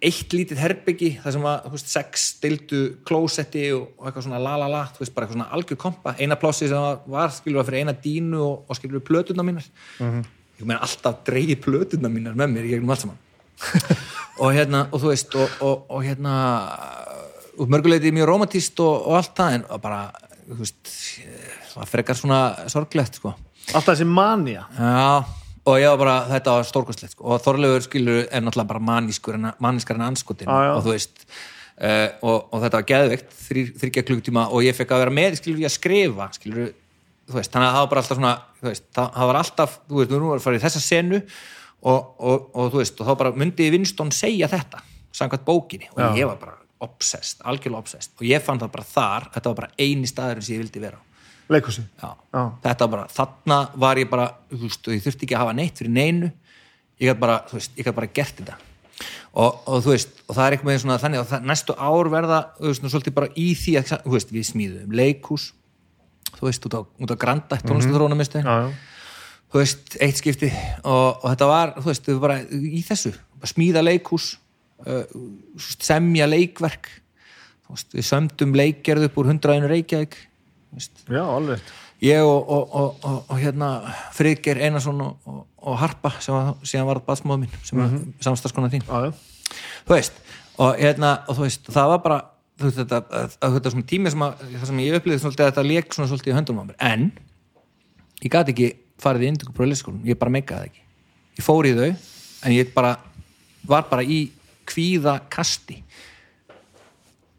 eitt 0.00 0.32
lítið 0.34 0.60
herbyggi 0.62 1.10
það 1.20 1.34
sem 1.34 1.44
var 1.44 1.64
veist, 1.72 1.90
sex 1.90 2.26
deildu 2.42 2.80
klósetti 3.06 3.66
og, 3.74 3.90
eitthvað 4.00 4.26
svona 4.26 4.40
la 4.42 4.56
la 4.60 4.68
la 4.70 4.82
þú 4.90 5.02
veist 5.02 5.14
bara 5.14 5.26
eitthvað 5.26 5.38
svona 5.38 5.56
algjör 5.56 5.80
kompa. 5.84 6.14
Eina 6.18 6.38
plássi 6.40 6.68
sem 6.70 7.08
var, 7.12 7.32
skilur 7.34 7.62
að 7.62 7.70
fyrir 7.70 7.84
eina 7.84 7.96
dínu 8.06 8.42
og, 8.44 8.68
og 8.68 8.78
skilur 8.78 9.04
plötuna 9.06 9.46
mínar 9.46 9.66
ég 10.60 10.68
meina 10.68 10.80
alltaf 10.84 11.22
dreigi 11.26 11.56
plötuna 11.60 12.10
mínar 12.12 12.38
með 12.38 12.54
mér 12.54 12.68
í 12.68 12.72
gegnum 12.74 12.94
allt 12.94 13.04
saman 13.04 13.18
og 14.42 14.54
hérna 14.56 14.86
og 14.90 15.02
þú 15.02 15.12
veist 15.12 15.36
og, 15.36 15.60
og 15.88 16.00
hérna 16.04 16.34
út 17.60 17.70
mörguleiti 17.70 18.12
mjög 18.14 18.30
romantíst 18.30 18.80
og 18.84 19.12
allt 19.18 19.34
það 19.36 19.58
en 19.58 19.66
bara 19.82 20.00
þú 20.46 20.62
veist 20.62 20.94
það 21.74 21.92
frekar 21.94 22.18
svona 22.18 22.40
sorglegt 22.72 23.20
sko 23.20 23.34
Alltaf 23.70 23.94
þessi 23.94 24.08
manja 24.08 24.64
Já, 24.74 25.22
og 25.68 25.76
ég 25.78 25.92
var 25.92 26.00
bara, 26.00 26.16
þetta 26.30 26.56
var 26.56 26.66
stórkostlegt 26.66 27.14
sko. 27.14 27.26
og 27.30 27.42
Þorleifur 27.44 27.84
skilur 27.86 28.20
er 28.24 28.42
náttúrulega 28.42 28.72
bara 28.72 28.82
manískur 28.88 29.38
en, 29.38 29.50
manískar 29.62 30.00
en 30.00 30.08
anskotin 30.08 30.50
já. 30.50 30.72
og 30.74 30.82
þú 30.86 30.94
veist 30.96 31.24
uh, 31.26 32.08
og, 32.24 32.48
og 32.50 32.64
þetta 32.64 32.80
var 32.80 32.88
geðveikt 32.88 33.36
þrýr, 33.44 33.72
þryggja 33.82 34.06
klukktíma 34.08 34.46
og 34.50 34.66
ég 34.66 34.78
fekk 34.78 34.96
að 34.96 35.04
vera 35.04 35.16
með 35.20 35.38
skilur 35.40 35.62
ég 35.62 35.70
að 35.70 35.76
skrifa 35.76 36.30
skilur, 36.36 36.72
veist, 37.38 37.52
þannig 37.54 37.68
að 37.68 37.74
það 37.76 37.82
var 37.84 37.90
bara 37.92 38.02
alltaf 38.02 38.18
svona 38.18 38.32
þú 38.60 38.68
veist, 38.68 38.86
það, 38.96 39.26
var 39.30 39.38
alltaf, 39.40 39.74
þú 39.88 40.00
veist, 40.00 40.14
nú 40.14 40.30
var 40.32 40.56
í 40.56 40.62
þessa 40.62 40.82
senu 40.84 41.20
og, 41.20 41.98
og, 42.18 42.48
og 42.54 42.72
þú 42.72 42.80
veist, 42.82 43.00
og 43.00 43.10
þá 43.10 43.12
bara 43.22 43.34
myndi 43.42 43.68
Winston 43.74 44.12
segja 44.14 44.48
þetta 44.50 44.82
samkvæmt 45.16 45.46
bókinni 45.46 45.90
og 45.94 46.00
Já. 46.02 46.08
ég 46.18 46.30
var 46.30 46.40
bara 46.40 46.56
obsessed, 46.80 47.42
algjörlega 47.44 47.84
obsessed 47.84 48.16
og 48.18 48.26
ég 48.28 48.42
fann 48.44 48.60
það 48.60 48.74
bara 48.76 48.88
þar, 48.88 49.28
þetta 49.34 49.52
var 49.52 49.60
bara 49.62 49.72
eini 49.78 50.08
staður 50.10 50.42
sem 50.44 50.56
ég 50.56 50.64
vildi 50.64 50.82
vera 50.82 51.00
á 51.00 51.02
Leikhúsi 51.50 51.82
Já. 51.98 52.10
Já. 52.30 52.42
þetta 52.64 52.86
var 52.86 52.92
bara, 52.96 53.06
þarna 53.14 53.60
var 53.84 54.00
ég 54.00 54.10
bara 54.10 54.26
þú 54.52 54.64
veist, 54.66 54.82
og 54.86 54.96
ég 54.96 55.04
þurfti 55.06 55.26
ekki 55.26 55.36
að 55.38 55.44
hafa 55.44 55.56
neitt 55.58 55.80
fyrir 55.82 55.94
neinu 55.96 56.32
ég 57.00 57.08
gæti 57.10 57.22
bara, 57.22 57.40
þú 57.50 57.58
veist, 57.58 57.72
ég 57.76 57.86
gæti 57.86 57.96
bara 58.00 58.12
gert 58.20 58.42
þetta 58.42 58.58
og, 59.32 59.62
og 59.66 59.84
þú 59.84 59.94
veist, 59.94 60.20
og 60.26 60.36
það 60.36 60.44
er 60.44 60.56
eitthvað 60.56 60.70
með 60.70 60.80
svona 60.84 60.98
þannig 61.02 61.24
að 61.24 61.48
næstu 61.50 61.76
ár 61.76 62.12
verða 62.12 62.40
þú 62.58 62.70
veist, 62.70 62.86
svolítið 62.94 63.16
bara 63.18 63.30
í 63.34 63.48
því 63.58 63.76
að, 63.80 63.92
þú 64.04 64.14
veist, 64.14 64.32
við 64.34 64.46
smíðum 64.50 64.96
leikhús, 65.00 65.50
þú 66.38 66.46
veist, 66.48 66.68
út 66.68 66.78
á, 66.78 66.80
út 66.84 67.12
á 67.12 67.16
Granda, 67.20 67.58
tónlistathrónamistu 67.64 68.42
Já, 68.44 68.54
já. 68.64 68.70
þú 69.52 69.62
veist, 69.62 69.98
eitt 70.00 70.22
skipti 70.22 70.52
og, 70.84 71.20
og 71.22 71.26
þetta 71.32 71.50
var, 71.50 71.74
þú 71.80 71.90
veist, 71.90 72.08
við 72.10 72.22
bara 72.22 72.40
í 72.44 72.82
þessu, 72.86 73.14
smíða 73.50 73.84
leikhús 73.84 74.32
uh, 74.86 75.04
semja 75.80 76.28
leikverk 76.30 76.90
þú 77.66 77.76
veist, 77.76 77.92
við 77.94 78.08
sömdum 78.08 78.56
leikgerð 78.58 79.10
upp 79.10 79.22
úr 79.22 79.30
hundraðinu 79.32 79.70
Reykjavík 79.70 80.18
Já, 81.10 81.24
alveg 81.26 81.62
ég 82.00 82.22
og, 82.24 82.48
og, 82.48 82.74
og, 82.74 83.04
og, 83.04 83.24
og 83.28 83.40
hérna 83.40 83.70
Friðger 84.16 84.60
Einarsson 84.64 85.00
og, 85.04 85.16
og, 85.28 85.40
og 85.68 85.78
Harpa 85.80 86.14
sem 86.22 86.34
var, 86.34 86.54
síðan 86.64 86.88
var 86.88 87.02
batsmóð 87.04 87.42
mín 87.44 87.56
sem 87.66 87.80
var 87.80 87.90
mm 87.92 88.14
samstarskona 88.24 88.70
þín. 88.72 88.84
Já, 88.88 89.08
já. 89.08 89.56
Þú 89.88 89.94
veist, 89.96 90.20
og 90.60 90.78
hérna 90.78 91.10
og 91.28 91.36
þú 91.36 91.46
veist, 91.46 91.68
það 91.72 91.90
var 91.92 92.02
bara 92.04 92.18
þú 92.60 92.68
veist, 92.68 92.78
þetta, 92.82 93.00
að, 93.00 93.34
að, 93.40 93.56
þetta 93.56 93.72
svona 93.74 93.88
tími 93.90 94.12
sem, 94.12 94.24
að, 94.26 94.44
það 94.52 94.70
sem 94.70 94.84
ég 94.84 95.00
upplýði 95.00 95.22
svolítið 95.24 95.46
að 95.46 95.50
þetta 95.50 95.66
leik 95.66 95.96
svona 95.96 96.10
svolítið 96.10 96.32
í 96.32 96.36
höndum 96.36 96.60
á 96.60 96.64
mér, 96.68 96.78
en 96.90 97.08
ég 98.20 98.34
gat 98.34 98.52
ekki 98.52 98.70
farið 99.00 99.26
í 99.26 99.30
indöku 99.32 99.56
prófliskólum, 99.56 100.04
ég 100.08 100.20
bara 100.20 100.34
meikaði 100.34 100.70
ekki. 100.70 100.86
Ég 101.40 101.46
fór 101.46 101.68
í 101.68 101.74
þau, 101.76 101.90
en 102.44 102.56
ég 102.56 102.72
bara 102.76 102.94
var 103.68 103.86
bara 103.90 104.04
í 104.04 104.22
kvíða 104.68 105.18
kasti. 105.32 105.80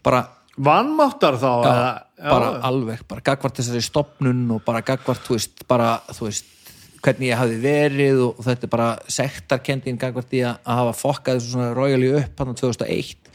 Bara 0.02 0.26
Vannmáttar 0.62 1.38
þá 1.40 1.48
já, 1.48 1.70
eða, 1.72 1.92
bara 2.22 2.50
alveg, 2.68 3.04
bara 3.10 3.24
gagvart 3.24 3.62
þessari 3.62 3.82
stopnun 3.86 4.42
og 4.58 4.66
bara 4.66 4.82
gagvart, 4.86 5.24
þú 5.26 5.38
veist, 5.38 5.64
bara 5.70 5.94
þú 6.12 6.28
veist, 6.28 6.50
hvernig 7.02 7.32
ég 7.32 7.40
hafði 7.40 7.60
verið 7.64 8.24
og, 8.28 8.42
þetta 8.46 8.68
er 8.68 8.74
bara 8.74 8.90
sektarkendin 9.10 10.00
gagvart 10.02 10.36
í 10.38 10.44
að, 10.46 10.60
að 10.62 10.82
hafa 10.82 10.98
fokkað 11.00 11.40
þessu 11.40 11.54
svona 11.56 11.72
royally 11.78 12.12
upp 12.20 12.44
hann 12.44 12.60
2001 12.60 13.32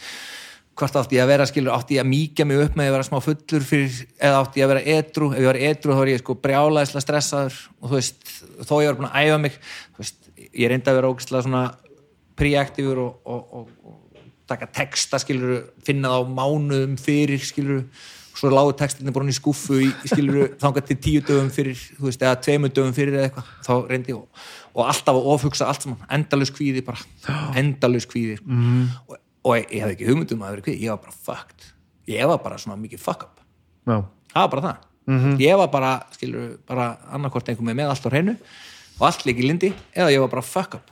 hvort 0.77 0.97
átti 1.01 1.17
ég 1.17 1.25
að 1.25 1.31
vera, 1.33 1.47
skilur, 1.49 1.73
átti 1.73 1.97
ég 1.97 2.05
að 2.05 2.11
mýkja 2.11 2.47
mig 2.49 2.61
upp 2.67 2.75
með 2.77 2.91
að 2.91 2.97
vera 2.97 3.07
smá 3.09 3.17
fullur 3.25 3.65
fyrir, 3.65 4.01
eða 4.21 4.41
átti 4.43 4.61
ég 4.61 4.67
að 4.67 4.73
vera 4.75 4.97
edru, 4.97 5.31
ef 5.33 5.41
ég 5.41 5.49
var 5.49 5.59
edru 5.71 5.95
þá 5.95 6.01
var 6.03 6.11
ég 6.13 6.23
sko 6.23 6.37
brjálæðislega 6.45 7.05
stressaður 7.05 7.61
og 7.81 7.87
þú 7.87 7.95
veist, 7.97 8.35
þó 8.61 8.75
ég 8.83 8.91
var 8.91 8.99
búin 8.99 9.09
að 9.09 9.23
æfa 9.23 9.39
mig 9.45 9.57
þú 9.63 10.03
veist, 10.03 10.19
ég 10.47 10.73
reyndi 10.73 10.93
að 10.93 10.99
vera 11.01 11.13
ógæslega 11.15 11.47
svona 11.47 11.63
preaktífur 12.37 13.01
og, 13.07 13.17
og, 13.25 13.57
og, 13.57 13.73
og 13.89 14.21
taka 14.53 14.69
texta, 14.83 15.21
skilur, 15.23 15.65
finna 15.87 16.13
þá 16.13 16.37
mánuðum 16.37 17.01
fyrir, 17.01 17.41
skilur 17.43 17.87
svo 18.37 18.53
lágu 18.53 18.75
textinni 18.77 19.15
bara 19.17 19.33
í 19.33 19.35
skúffu 19.35 19.81
í, 19.81 19.91
skilur, 20.13 20.51
þangað 20.63 20.91
til 20.91 21.01
tíu 21.09 21.25
dögum 21.25 21.49
fyrir 21.53 21.79
þú 21.79 22.11
veist, 22.11 22.21
eða 22.21 22.37
tveimur 22.45 22.75
dögum 22.77 22.93
fyrir 22.97 23.17
eða 23.17 23.31
eitthvað 23.31 23.53
þá 23.65 23.73
reyndi 23.89 24.13
ég 24.13 24.19
og, 24.21 24.49
og 24.77 24.91
alltaf 24.91 25.17
að 25.17 25.31
ofhugsa 25.33 25.71
allt 25.71 25.87
saman, 25.87 26.03
endalus 26.13 26.53
kvíði 26.53 26.83
bara. 26.85 27.01
Endalus 27.57 28.05
kvíði 28.11 28.37
mm. 28.45 28.83
og, 29.09 29.17
og 29.47 29.55
ég, 29.55 29.69
ég 29.71 29.85
hef 29.85 29.95
ekki 29.95 30.09
hugmyndum 30.11 30.43
að 30.43 30.57
vera 30.57 30.67
kvíði 30.67 30.87
ég 30.87 30.93
var 30.95 31.03
bara 31.05 31.17
fucked, 31.29 31.67
ég 32.11 32.31
var 32.33 32.41
bara 32.43 32.59
svona 32.61 32.79
mikið 32.81 33.03
fuck 33.03 33.27
up. 33.29 33.43
Já, 33.87 34.01
það 34.33 34.41
var 34.43 34.53
bara 34.55 34.65
það. 34.67 34.87
Ég 35.39 35.61
var 35.61 35.69
bara, 35.71 35.93
skilur, 36.17 36.57
bara 36.67 36.89
annarkvort 37.15 37.53
einhver 37.53 37.69
með 37.69 37.79
með 37.79 37.93
allt 37.93 38.09
á 38.09 38.11
hreinu. 38.11 38.35
Og 38.97 39.05
allt 39.07 39.23
líki 39.29 39.45
lindi, 39.47 39.71
eða 39.95 40.11
ég 40.15 40.25
var 40.25 40.33
bara 40.33 40.43
fuck 40.43 40.75
up. 40.81 40.91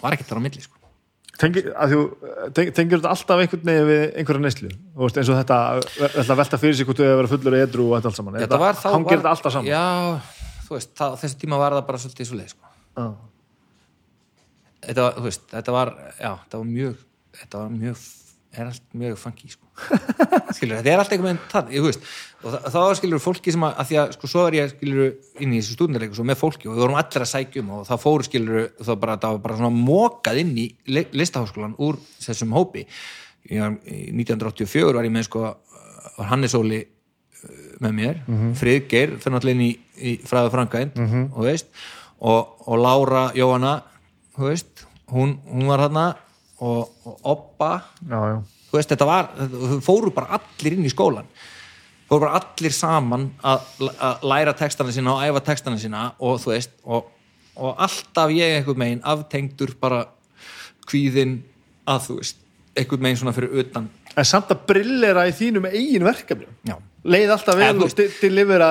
Var 0.00 0.16
ekkert 0.16 0.32
þar 0.32 0.40
á 0.40 0.44
milli, 0.48 0.64
sko. 0.64 0.74
Tengir, 1.38 1.68
þetta 1.70 3.12
alltaf 3.12 3.38
einhvern 3.44 3.68
veginn 3.68 3.86
við 3.86 4.00
einhverja 4.18 4.42
neyslu? 4.42 4.72
Eins 5.06 5.28
og 5.30 5.36
þetta, 5.38 5.58
þetta 6.16 6.36
velta 6.40 6.58
fyrir 6.58 6.78
sig 6.78 6.88
hvort 6.88 6.98
þú 6.98 7.06
hefur 7.06 7.20
verið 7.20 7.34
fullur 7.36 7.56
edru 7.60 7.86
og 7.92 7.98
allt 8.00 8.18
saman. 8.18 8.40
Þetta 8.42 8.58
var 8.58 8.78
þá 8.80 8.88
hangir 8.90 9.12
var, 9.12 9.20
þetta 9.20 9.34
alltaf 9.36 9.54
saman? 9.54 9.70
Já, 9.70 9.84
þú 10.66 10.74
veist, 10.74 10.90
það, 10.98 11.14
þessi 11.22 11.38
tíma 11.44 11.60
var 11.62 11.76
það 11.78 11.84
bara 11.92 12.00
svolítið 12.02 12.30
svo 12.30 12.40
leið, 12.40 12.54
sko. 12.56 12.72
Já. 12.98 13.06
þetta 14.88 15.04
var, 15.04 15.20
veist, 15.28 15.46
þetta 15.52 15.76
var 15.76 15.92
já, 16.18 16.32
þetta 16.42 16.58
var 16.58 16.68
mjög 16.72 16.96
þetta 17.42 17.60
var 17.64 17.70
mjög, 17.74 18.00
er 18.58 18.70
allt 18.70 18.86
mjög 18.98 19.18
funky 19.20 19.50
sko. 19.52 19.64
skilur, 20.56 20.78
þetta 20.80 20.90
er 20.94 21.02
allt 21.02 21.12
einhvern 21.14 21.28
veginn 21.36 21.52
það, 21.52 21.68
ég, 21.76 21.84
og 22.42 22.48
það, 22.54 22.64
þá 22.74 22.78
skilur 22.98 23.20
fólki 23.22 23.52
sem 23.54 23.64
að, 23.68 23.74
að 23.82 23.88
því 23.90 23.98
að, 24.02 24.12
sko, 24.16 24.30
svo 24.32 24.44
er 24.48 24.56
ég 24.58 24.72
skilur 24.72 25.04
inn 25.44 25.52
í 25.54 25.60
þessu 25.60 25.76
stúdendarleiku, 25.76 26.16
svo 26.18 26.26
með 26.26 26.40
fólki 26.40 26.66
og 26.70 26.74
við 26.74 26.82
vorum 26.84 26.98
allir 26.98 27.24
að 27.26 27.30
sækja 27.32 27.62
um 27.62 27.70
og 27.76 27.84
það 27.86 28.02
fóru 28.02 28.26
skilur 28.26 28.66
þá 28.82 28.92
bara, 29.04 29.16
það 29.22 29.36
var 29.36 29.42
bara 29.46 29.58
svona 29.60 29.72
mokað 29.88 30.40
inn 30.42 30.52
í 30.58 30.66
li- 30.90 31.06
listaháskólan 31.20 31.76
úr 31.78 32.00
þessum 32.24 32.56
hópi. 32.56 32.86
Var- 33.48 33.78
í 33.86 34.00
1984 34.18 34.96
var 34.98 35.06
ég 35.06 35.14
með 35.14 35.28
sko 35.28 35.44
var 36.18 36.28
Hannes 36.32 36.56
Óli 36.58 36.80
uh, 36.82 37.60
með 37.84 37.94
mér, 38.00 38.18
Friðgeir 38.58 39.14
fyrir 39.22 39.36
náttúrulega 39.36 39.54
inn 39.56 39.66
í, 39.68 39.70
í 40.02 40.16
fræðu 40.26 40.50
frangænd 40.56 40.98
og 41.38 41.44
veist. 41.46 41.70
Og, 42.18 42.56
og 42.66 42.80
Lára 42.82 43.28
Jóhanna 43.38 43.76
þú 44.34 44.48
veist, 44.50 44.82
hún, 45.14 45.36
hún 45.46 45.68
var 45.70 45.84
þarna 45.86 46.08
og, 46.64 46.88
og 47.04 47.28
Oppa 47.34 47.72
já, 48.02 48.18
já, 48.32 48.38
þú 48.70 48.78
veist, 48.78 48.90
þetta 48.94 49.08
var, 49.08 49.30
þau 49.38 49.78
fóru 49.84 50.12
bara 50.14 50.40
allir 50.40 50.78
inn 50.78 50.88
í 50.88 50.92
skólan 50.92 51.28
fóru 52.08 52.24
bara 52.24 52.40
allir 52.40 52.74
saman 52.74 53.28
að, 53.44 53.68
að 54.00 54.26
læra 54.32 54.56
textana 54.56 54.94
sína 54.94 55.14
og 55.14 55.24
æfa 55.26 55.44
textana 55.50 55.80
sína 55.80 56.04
og 56.24 56.40
þú 56.42 56.54
veist, 56.54 56.74
og, 56.88 57.10
og 57.58 57.82
alltaf 57.86 58.32
ég 58.34 58.58
einhvern 58.58 58.82
megin 58.82 59.04
aftengdur 59.06 59.74
bara 59.80 60.04
kvíðin 60.88 61.40
að 61.88 62.04
þú 62.06 62.18
veist, 62.20 62.40
einhvern 62.78 63.04
megin 63.04 63.20
svona 63.20 63.34
fyrir 63.36 63.60
utan. 63.60 63.88
En 64.18 64.26
samt 64.26 64.50
að 64.54 64.64
brillera 64.70 65.26
í 65.28 65.34
þínum 65.36 65.68
eigin 65.68 66.06
verkefni 66.06 66.48
já, 66.66 66.78
leið 67.04 67.34
alltaf 67.36 67.60
vel 67.60 67.74
þú 67.76 67.86
og 67.86 67.92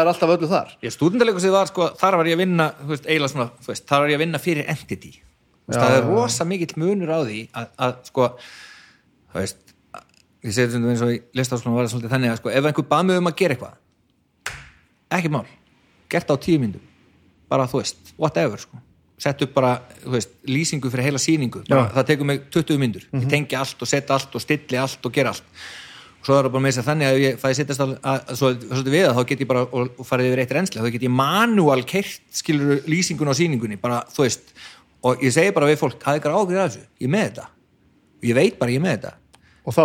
er 0.02 0.12
alltaf 0.12 0.34
öllu 0.34 0.50
þar. 0.50 0.74
Ég 0.84 0.96
stúdendaleikusið 0.96 1.54
var 1.54 1.70
sko, 1.70 1.92
þar 2.00 2.20
var 2.22 2.32
ég 2.32 2.40
að 2.40 2.44
vinna, 2.44 2.72
þú 2.82 2.94
veist, 2.96 3.08
svona 3.32 3.50
þú 3.62 3.74
veist, 3.74 3.88
þar 3.88 4.04
var 4.04 4.14
ég 4.14 4.20
að 4.20 4.26
vinna 4.26 4.42
fyrir 4.44 4.72
entity. 4.74 5.14
þú 5.14 5.27
það 5.76 5.96
er 5.98 6.08
rosa 6.08 6.48
mikill 6.48 6.76
munur 6.80 7.12
á 7.12 7.20
því 7.28 7.40
að, 7.52 7.72
að 7.88 7.96
sko, 8.12 8.28
þú 9.34 9.42
veist 9.42 9.64
ég 10.48 10.54
segi 10.54 10.72
þetta 10.72 10.92
eins 10.94 11.04
og 11.04 11.16
í 11.16 11.22
listaháskólanum 11.36 11.80
var 11.80 11.88
það 11.88 11.96
svolítið 11.96 12.14
þannig 12.16 12.34
að 12.34 12.42
sko, 12.42 12.54
ef 12.54 12.70
einhver 12.70 12.90
bað 12.92 13.08
mig 13.10 13.22
um 13.22 13.32
að 13.32 13.40
gera 13.42 13.58
eitthvað 13.58 14.54
ekki 15.18 15.32
mál, 15.34 15.48
gert 16.12 16.32
á 16.32 16.36
tíu 16.40 16.62
myndum 16.62 16.84
bara 17.52 17.68
þú 17.70 17.82
veist, 17.82 18.14
whatever 18.20 18.60
sko. 18.62 18.80
Sett 19.18 19.42
upp 19.42 19.54
bara, 19.56 19.80
þú 20.04 20.14
veist, 20.14 20.34
lýsingu 20.46 20.92
fyrir 20.94 21.08
heila 21.08 21.20
sýningu, 21.22 21.64
bara, 21.66 21.88
það 21.96 22.10
tekur 22.12 22.28
mig 22.30 22.44
20 22.54 22.82
myndur 22.82 23.06
ég 23.18 23.30
tengi 23.32 23.58
allt 23.58 23.82
og 23.82 23.90
setja 23.90 24.14
allt 24.14 24.36
og 24.38 24.44
stilli 24.44 24.78
allt 24.78 25.08
og 25.08 25.14
gera 25.16 25.32
allt. 25.34 25.48
Og 26.22 26.28
svo 26.28 26.36
er 26.36 26.46
það 26.46 26.54
bara 26.54 26.64
með 26.66 26.76
þess 26.76 26.82
að 26.84 26.90
þannig 26.92 27.08
að 27.08 27.20
ég 27.24 27.40
fæði 27.42 27.58
sittast 27.58 27.82
að, 27.82 27.96
að, 27.98 28.20
að 28.20 28.38
svo, 28.38 28.52
svolítið 28.68 28.94
við 28.94 29.06
það, 29.08 29.18
þá 29.18 29.32
get 29.32 29.42
ég 29.42 29.50
bara 29.50 29.64
og, 29.66 29.90
og 29.90 30.08
farið 30.10 30.30
yfir 30.30 30.42
eitt 30.44 30.54
reynsli, 30.58 30.82
þá 30.84 30.94
get 30.94 31.08
ég 31.08 31.14
manual 31.18 31.80
kert 31.88 32.38
skilur 32.42 32.84
lýsingun 32.86 33.32
á 33.32 33.40
sýningunni. 33.40 33.80
Bara, 33.82 34.04
þú 34.14 34.26
veist, 34.26 34.54
og 35.08 35.24
ég 35.26 35.34
segi 35.36 35.54
bara 35.56 35.70
við 35.72 35.80
fólk 35.82 36.04
hafði 36.04 36.22
ykkur 36.22 36.36
ágrið 36.42 36.62
af 36.64 36.70
þessu, 36.74 36.86
ég 37.06 37.12
með 37.16 37.26
þetta. 37.30 37.48
Og 38.18 38.30
ég 38.32 38.38
veit 38.38 38.60
bara 38.60 38.74
ég 38.76 38.84
með 38.84 38.96
þetta. 38.98 39.14
Og 39.68 39.76
þá 39.78 39.84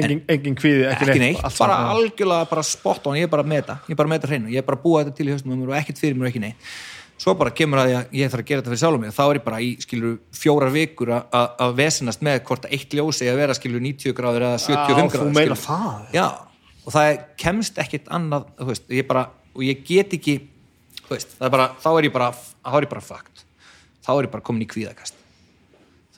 engin, 0.00 0.22
engin 0.32 0.56
kvíði, 0.56 0.86
ekki, 0.88 1.06
ekki 1.10 1.20
neitt, 1.22 1.42
allt 1.44 1.58
bara 1.60 1.76
saman. 1.76 1.92
algjörlega 1.96 2.48
bara 2.50 2.62
spot 2.64 3.06
on, 3.10 3.18
ég 3.20 3.26
er 3.28 3.32
bara 3.32 3.44
með 3.44 3.62
þetta, 3.62 3.76
ég 3.88 3.94
er 3.94 4.00
bara 4.02 4.08
með 4.12 4.20
þetta 4.22 4.30
hreinu 4.32 4.52
ég 4.54 4.62
er 4.62 4.66
bara 4.70 4.78
að 4.78 4.84
búa 4.86 5.02
þetta 5.04 5.16
til 5.18 5.26
í 5.28 5.32
höstum 5.34 5.52
á 5.52 5.56
mér 5.60 5.72
og 5.72 5.78
ekkert 5.82 6.00
fyrir 6.02 6.16
mér 6.18 6.28
og 6.28 6.32
ekki 6.32 6.42
neitt. 6.46 6.70
Svo 7.22 7.34
bara 7.38 7.52
kemur 7.54 7.78
að 7.78 7.90
ég, 7.92 8.06
ég 8.18 8.30
þarf 8.32 8.42
að 8.42 8.48
gera 8.48 8.62
þetta 8.62 8.72
fyrir 8.72 8.80
sjálfum 8.82 9.02
mig 9.04 9.12
þá 9.14 9.20
er 9.28 9.36
ég 9.38 9.44
bara 9.44 9.58
í 9.62 9.68
skilur 9.84 10.14
fjórar 10.34 10.72
vikur 10.74 11.12
að- 11.14 11.26
að 11.38 11.60
að 11.66 11.74
vesenast 11.78 12.24
með 12.26 12.40
hvort 12.48 12.64
að 12.66 12.72
eitt 12.78 12.96
ljósi 12.98 13.28
að 13.30 13.36
vera 13.38 13.54
skilur 13.54 13.84
90 13.84 14.16
gráður 14.16 14.46
eða 14.48 14.58
75 14.64 15.12
Já, 15.12 15.12
gráður 15.12 15.28
og 16.82 16.92
það 16.96 17.10
kemst 17.44 17.78
ekkit 17.78 18.08
annað 18.10 18.48
veist, 18.58 18.88
ég 18.90 19.06
bara, 19.06 19.26
og 19.54 19.62
ég 19.62 19.84
get 19.86 20.16
ekki 20.18 20.34
veist, 21.12 21.36
er 21.46 21.50
bara, 21.54 21.68
þá 21.78 21.88
er 21.92 22.08
ég 22.08 22.12
bara 22.16 22.32
bara 22.90 23.04
fakt, 23.04 23.41
þá 24.04 24.12
er 24.14 24.28
ég 24.28 24.32
bara 24.36 24.46
komin 24.46 24.64
í 24.66 24.70
kvíðakast 24.70 25.18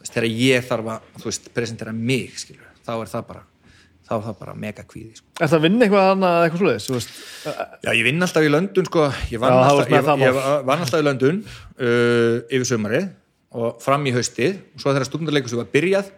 veist, 0.01 0.13
þegar 0.13 0.29
ég 0.31 0.69
þarf 0.69 0.93
að, 0.95 1.11
veist, 1.25 1.51
presentera 1.57 1.93
mig 1.97 2.39
skilur, 2.41 2.71
þá 2.85 2.95
er 3.01 3.13
það 3.13 3.27
bara 3.33 3.45
þá 4.05 4.13
er 4.19 4.25
það 4.27 4.35
bara 4.43 4.55
mega 4.61 4.83
kvíði 4.85 5.15
sko. 5.17 5.31
Er 5.41 5.49
það 5.49 5.57
að 5.59 5.65
vinna 5.65 5.87
eitthvað 5.87 6.09
annað 6.13 6.35
eða 6.37 6.49
eitthvað 6.49 6.97
veist? 6.97 7.15
Já, 7.87 7.91
ég 7.97 8.03
vinn 8.05 8.27
alltaf 8.27 8.45
í 8.45 8.51
Löndun 8.51 8.89
sko, 8.91 9.07
ég 9.33 9.41
vann 9.41 9.55
alltaf, 9.57 10.35
vann 10.69 10.85
alltaf 10.85 11.01
í 11.01 11.07
Löndun 11.07 11.39
uh, 11.45 12.43
yfir 12.53 12.69
sömarið 12.69 13.09
og 13.55 13.81
fram 13.81 14.05
í 14.05 14.13
haustið 14.13 14.59
og 14.75 14.83
svo 14.83 14.93
þegar 14.93 15.09
stundarleikus 15.09 15.57
var 15.57 15.71
byrjað 15.73 16.13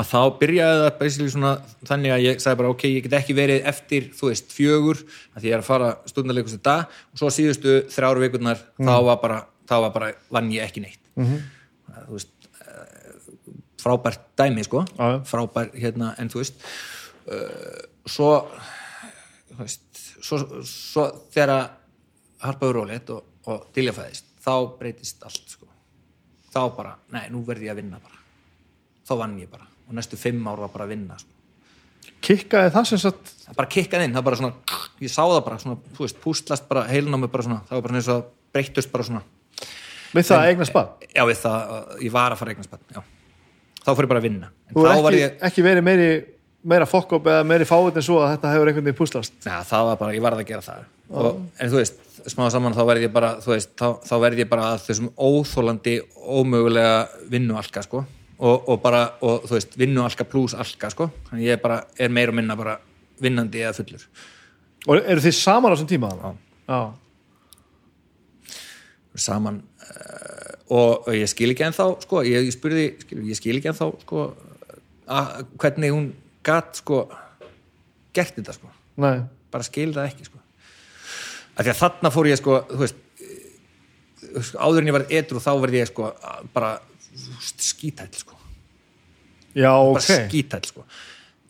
að 0.00 0.08
þá 0.08 0.20
byrjaði 0.40 0.82
það 0.84 1.30
svona 1.32 1.52
þannig 1.88 2.14
að 2.14 2.24
ég 2.24 2.42
sagði 2.42 2.60
bara 2.60 2.72
ok, 2.72 2.84
ég 2.88 3.06
get 3.06 3.16
ekki 3.20 3.36
verið 3.36 3.66
eftir, 3.70 4.08
þú 4.16 4.30
veist, 4.30 4.52
fjögur 4.54 5.00
að 5.36 5.46
ég 5.48 5.54
er 5.56 5.62
að 5.62 5.68
fara 5.68 5.90
stundarleikus 6.10 6.56
í 6.56 6.60
dag 6.64 6.88
og 7.12 7.20
svo 7.20 7.32
síðustu 7.34 7.80
þrjár 7.92 8.20
vikurnar 8.22 8.62
Mm. 8.80 8.88
þá 8.88 8.94
var 9.08 9.20
bara, 9.22 9.40
þá 9.70 9.76
var 9.86 9.94
bara, 9.94 10.12
vann 10.34 10.50
ég 10.52 10.66
ekki 10.66 10.82
neitt 10.84 11.00
mm. 11.14 11.26
-hmm. 11.26 12.04
þú 12.08 12.18
veist 12.18 12.50
eh, 12.66 13.30
frábært 13.82 14.26
dæmi 14.38 14.64
sko 14.66 14.84
Já, 14.98 15.06
já. 15.14 15.18
frábær 15.24 15.70
hérna, 15.74 16.14
en 16.18 16.28
þú 16.28 16.42
veist 16.42 16.60
uh, 17.30 17.80
svo 18.06 18.32
þú 19.50 19.62
veist, 19.62 20.04
svo, 20.20 20.38
svo 20.64 21.06
þegar 21.30 21.54
að 21.56 21.66
harpaður 22.40 22.80
rólið 22.80 23.10
og, 23.14 23.24
og 23.46 23.66
diljafæðist, 23.76 24.30
þá 24.40 24.54
breytist 24.78 25.24
allt 25.24 25.56
sko. 25.56 25.66
þá 26.50 26.62
bara, 26.76 26.94
nei, 27.12 27.28
nú 27.30 27.44
verði 27.46 27.68
ég 27.68 27.74
að 27.74 27.82
vinna 27.82 28.00
bara 28.00 28.18
þá 29.06 29.16
vann 29.18 29.36
ég 29.40 29.50
bara 29.50 29.66
og 29.88 29.94
næstu 29.98 30.16
fimm 30.16 30.46
ár 30.46 30.62
var 30.62 30.70
bara 30.70 30.86
að 30.86 30.94
vinna 30.94 31.18
sko. 31.18 31.36
Kikkaði 32.20 32.70
það 32.74 32.86
sem 32.88 33.00
sagt 33.02 33.32
það 33.44 33.56
bara 33.58 33.70
kikkaði 33.74 34.06
inn, 34.06 34.14
það 34.14 34.26
bara 34.28 34.38
svona 34.38 34.78
ég 35.00 35.12
sá 35.12 35.22
það 35.24 35.44
bara, 35.46 35.58
svona, 35.58 35.92
þú 35.96 36.04
veist, 36.04 36.20
pústlast 36.22 36.68
bara 36.68 36.86
mig 37.02 37.30
bara 37.30 37.46
svona, 37.46 37.60
það 37.68 37.76
var 37.76 37.84
bara 37.86 38.00
eins 38.00 38.10
og 38.12 38.30
breyttust 38.54 38.92
bara 38.92 39.04
svona, 39.04 39.22
við 40.14 40.28
það 40.28 40.36
að 40.36 40.50
eigna 40.50 40.68
spað? 40.68 40.92
já 41.14 41.22
við 41.28 41.40
það 41.40 41.72
uh, 41.76 41.96
ég 42.04 42.14
var 42.14 42.34
að 42.34 42.42
fara 42.42 42.54
eignaspann, 42.54 42.84
já 42.94 43.00
þá 43.80 43.90
fór 43.94 44.04
ég 44.04 44.12
bara 44.12 44.22
að 44.22 44.28
vinna, 44.28 44.52
Þú 44.70 44.84
er 44.84 45.02
var 45.02 45.16
ekki, 45.16 45.22
ég 45.22 45.44
ekki 45.48 45.66
verið 45.66 45.86
meiri, 45.86 46.08
meira 46.72 46.86
fokk 46.88 47.16
eða 47.20 47.42
meiri 47.48 47.66
fáið 47.68 47.98
en 48.00 48.06
svo 48.06 48.20
að 48.22 48.34
þetta 48.34 48.54
hefur 48.54 48.70
einhvern 48.70 48.88
veginn 48.88 49.00
púslast 49.00 49.36
Já, 49.46 49.56
það 49.66 49.90
var 49.90 50.00
bara, 50.04 50.16
ég 50.16 50.24
varð 50.24 50.42
að 50.42 50.50
gera 50.50 50.66
það 50.66 50.86
og, 51.10 51.40
en 51.58 51.72
þú 51.72 51.80
veist, 51.80 52.02
smáða 52.30 52.52
saman 52.54 52.76
þá 52.76 52.82
verði 52.86 53.08
ég 53.08 53.14
bara 53.14 53.30
þú 53.42 53.54
veist, 53.54 53.72
þá, 53.80 53.86
þá 54.06 54.14
verði 54.22 54.44
ég 54.44 54.50
bara 54.50 54.68
að 54.74 54.84
þessum 54.86 55.08
óþólandi, 55.16 55.96
ómögulega 56.38 56.98
vinnualka, 57.32 57.82
sko 57.86 58.04
og, 58.40 58.68
og 58.70 58.76
bara, 58.84 59.02
og 59.26 59.48
þú 59.48 59.56
veist, 59.56 59.74
vinnualka 59.80 60.26
pluss 60.28 60.54
alka, 60.54 60.92
sko, 60.92 61.08
þannig 61.30 61.48
ég 61.48 61.64
bara 61.64 61.82
er 61.98 62.12
meir 62.12 62.30
og 62.30 62.38
minna 62.38 62.56
bara 62.58 62.76
vinnandi 63.20 63.64
eða 63.64 63.74
fullur 63.80 64.06
og 64.86 65.00
eru 65.00 65.24
þið 65.24 65.36
saman 65.36 65.72
á 65.72 65.74
þessum 65.74 65.90
tíma? 65.90 66.12
Já. 66.16 66.30
Já. 66.70 66.80
saman 69.20 69.60
og, 70.70 71.08
og 71.08 71.10
ég 71.16 71.30
skil 71.30 71.50
ekki 71.52 71.66
ennþá, 71.66 71.86
sko 72.04 72.22
ég, 72.26 72.46
ég 72.46 72.54
spurði, 72.54 72.86
skil, 73.02 73.20
ég 73.30 73.38
skil 73.38 73.56
ekki 73.58 73.72
ennþá 73.72 73.90
sko, 74.04 74.26
að, 75.10 75.44
hvernig 75.60 75.94
hún 75.94 76.10
gat, 76.46 76.80
sko 76.80 77.04
gert 78.16 78.38
þetta, 78.38 78.56
sko 78.56 78.70
Nei. 79.00 79.22
bara 79.52 79.66
skil 79.66 79.90
það 79.96 80.10
ekki 80.10 80.28
sko. 80.28 80.40
af 81.54 81.64
því 81.64 81.72
að 81.72 81.80
þarna 81.82 82.12
fór 82.14 82.30
ég 82.30 82.40
sko, 82.40 82.58
þú 82.70 82.82
veist 82.84 83.00
eh, 83.26 84.52
áður 84.58 84.82
en 84.82 84.90
ég 84.92 84.98
var 84.98 85.06
edru 85.20 85.42
þá 85.42 85.52
verði 85.64 85.82
ég 85.82 85.90
sko 85.92 86.10
bara 86.54 86.74
skítæll 87.58 88.12
sko 88.14 88.38
Já, 89.50 89.72
bara 89.72 89.96
ok 89.96 90.28
skítæll 90.30 90.68
sko 90.70 90.86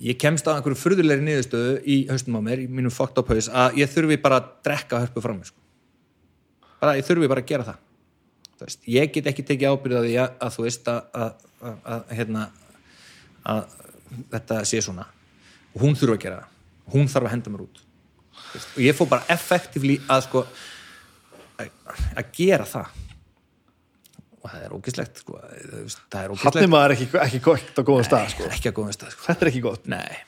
ég 0.01 0.17
kemst 0.21 0.49
á 0.49 0.57
einhverju 0.57 0.81
furðulegri 0.81 1.27
niðurstöðu 1.27 1.75
í 1.85 1.97
haustum 2.09 2.39
á 2.41 2.43
mér, 2.45 2.65
í 2.65 2.71
mínum 2.73 2.93
fucked 2.95 3.21
up 3.21 3.29
haus 3.29 3.51
að 3.53 3.83
ég 3.83 3.91
þurfi 3.93 4.17
bara 4.23 4.41
að 4.41 4.53
drekka 4.65 5.03
hörpu 5.03 5.21
frá 5.21 5.35
mér 5.35 5.51
sko. 5.51 5.61
bara, 6.81 6.97
ég 6.97 7.05
þurfi 7.05 7.29
bara 7.29 7.45
að 7.45 7.51
gera 7.53 7.69
það 7.69 7.90
veist, 8.67 8.89
ég 8.91 9.13
get 9.15 9.31
ekki 9.31 9.47
tekið 9.49 9.75
ábyrð 9.75 10.01
á 10.01 10.03
því 10.05 10.17
að, 10.23 10.33
að 10.47 10.57
þú 10.57 10.67
veist 10.67 10.91
að, 10.93 11.01
að, 11.25 11.45
að, 11.61 11.77
að 11.95 12.17
hérna 12.19 12.47
að 13.51 13.77
þetta 14.33 14.63
sé 14.69 14.83
svona 14.85 15.07
og 15.71 15.85
hún 15.85 15.97
þurfa 15.99 16.19
að 16.19 16.25
gera 16.25 16.41
það 16.41 16.97
hún 16.97 17.13
þarf 17.13 17.29
að 17.29 17.35
henda 17.37 17.55
mér 17.55 17.67
út 17.67 17.85
veist, 18.55 18.73
og 18.75 18.83
ég 18.85 18.99
fór 18.99 19.11
bara 19.13 19.37
effektivli 19.37 20.01
að 20.11 20.27
sko 20.27 20.45
að, 21.61 21.71
að 22.17 22.35
gera 22.37 22.67
það 22.69 22.99
og 24.41 24.49
það 24.49 24.63
er 24.65 24.75
ógislegt 24.77 25.21
sko. 25.21 25.39
Það 26.11 26.23
er 26.23 26.35
ógislegt 26.35 26.63
er 26.63 26.71
maður 26.73 26.95
ekki, 26.97 27.09
ekki 27.21 27.41
gott 27.45 27.77
á 27.77 27.83
góðum 27.85 28.07
stað 28.09 28.31
sko. 28.35 28.47
ekki 28.49 28.71
að 28.71 28.77
góðum 28.79 28.95
stað 28.97 29.15
sko. 29.15 29.25
Þetta 29.27 29.45
er 29.45 29.51
ekki 29.51 29.63
gott 29.67 29.91
Nei, 29.93 30.21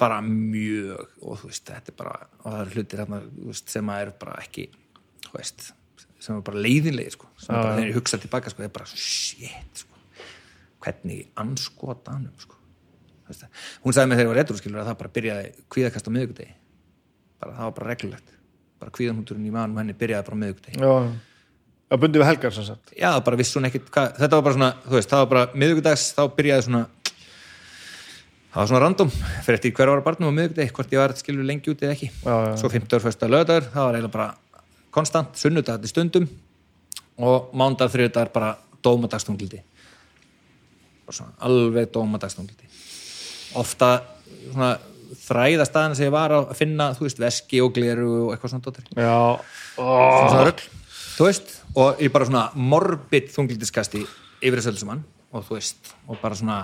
bara 0.00 0.18
mjög 0.26 1.06
og 1.24 1.40
þú 1.40 1.50
veist, 1.50 1.64
þetta 1.70 1.92
er 1.92 1.98
bara 2.02 2.18
og 2.42 2.44
það 2.50 2.58
eru 2.60 2.74
hlutir 2.74 3.04
sem 3.62 3.94
að 3.94 4.04
eru 4.04 4.16
bara 4.20 4.36
ekki 4.42 4.66
þú 5.24 5.38
veist, 5.38 5.70
sem 6.24 6.38
er 6.38 6.44
bara 6.46 6.62
leiðinlega 6.64 7.12
sko, 7.14 7.28
sem 7.36 7.52
er 7.52 7.60
bara 7.60 7.76
þegar 7.78 7.90
ég 7.90 7.98
hugsa 7.98 8.20
tilbaka 8.22 8.52
sko, 8.52 8.62
það 8.62 8.68
er 8.70 8.74
bara 8.78 8.90
shit 8.90 9.82
sko. 9.84 10.02
hvernig 10.84 11.28
anskotanum 11.40 12.32
sko. 12.40 12.58
Hún 13.84 13.94
sagði 13.96 14.10
mig 14.10 14.18
þegar 14.18 14.24
ég 14.24 14.30
var 14.30 14.40
réttur 14.40 14.58
skilur 14.60 14.82
að 14.82 14.90
það 14.90 14.98
bara 15.00 15.12
byrjaði 15.18 15.52
kvíðakast 15.72 16.08
á 16.08 16.10
miðvikudegi. 16.12 16.56
Bara 17.40 17.54
það 17.56 17.68
var 17.68 17.76
bara 17.78 17.92
reglulegt. 17.92 18.34
Bara 18.82 18.92
kvíðanhundurinn 18.98 19.46
í 19.48 19.54
manum 19.54 19.80
henni 19.80 19.96
byrjaði 19.96 20.26
bara 20.26 20.36
á 20.36 20.42
miðvikudegi. 20.42 20.82
Já, 20.84 20.92
að 21.94 22.02
bundi 22.04 22.20
við 22.20 22.28
helgar 22.28 22.56
sem 22.56 22.68
sagt. 22.68 22.92
Já, 23.00 23.08
bara 23.24 23.40
vissi 23.40 23.56
hún 23.58 23.68
ekkit 23.70 23.88
hvað, 23.94 24.12
þetta 24.20 24.36
var 24.36 24.44
bara 24.44 24.58
svona, 24.58 24.70
þú 24.84 24.98
veist, 24.98 25.14
það 25.14 25.24
var 25.24 25.32
bara 25.32 25.62
miðvikudags, 25.62 26.06
þá 26.18 26.22
byrjaði 26.36 26.66
svona 26.68 26.82
það 28.54 28.60
var 28.60 28.70
svona 28.70 28.84
random, 28.84 29.12
fyrir 29.42 29.58
eftir 29.58 29.74
hver 29.74 29.90
ára 29.90 30.04
barnum 30.04 30.30
á 30.30 30.36
miðvikudegi, 30.36 30.74
hvort 30.76 30.92
ég 30.94 31.00
var 31.00 31.16
skilur 31.18 31.48
lengi 31.48 31.72
út 31.72 31.80
eða 31.82 31.96
ekki, 31.96 32.10
Já, 32.20 32.34
já, 32.34 32.52
svo 32.60 32.70
50 32.70 33.02
fyrsta 33.02 33.30
lögdagur, 33.30 33.70
það 33.72 33.88
var 33.88 33.98
eiginlega 33.98 34.14
bara 34.14 34.28
konstant, 34.94 35.34
sunnudag 35.38 35.82
til 35.82 35.90
stundum 35.90 36.28
og 37.18 37.50
mándag, 37.54 37.90
þriðdagar 37.92 38.32
bara 38.34 38.54
svona 41.12 41.34
alveg 41.44 41.90
dómadagstungildi. 41.92 42.68
Ofta 43.60 43.90
svona 44.52 44.74
þræða 45.24 45.66
staðina 45.68 45.98
sem 45.98 46.08
ég 46.08 46.14
var 46.14 46.32
að 46.34 46.54
finna, 46.58 46.90
þú 46.96 47.06
veist, 47.06 47.20
veski 47.22 47.60
og 47.64 47.74
gleru 47.76 48.08
og 48.24 48.32
eitthvað 48.34 48.54
svona 48.54 48.64
dóttir. 48.64 48.88
Já, 48.96 49.18
rugl. 50.48 50.64
Þú 51.14 51.28
veist, 51.28 51.52
og 51.78 52.00
ég 52.02 52.14
bara 52.14 52.26
svona 52.28 52.48
morbid 52.54 53.30
þunglitiskasti 53.34 54.02
yfir 54.44 54.58
þessu 54.58 54.72
öllu 54.72 54.82
saman 54.82 55.04
og 55.34 55.46
þú 55.46 55.58
veist, 55.58 55.94
og 56.08 56.18
bara 56.22 56.38
svona 56.38 56.58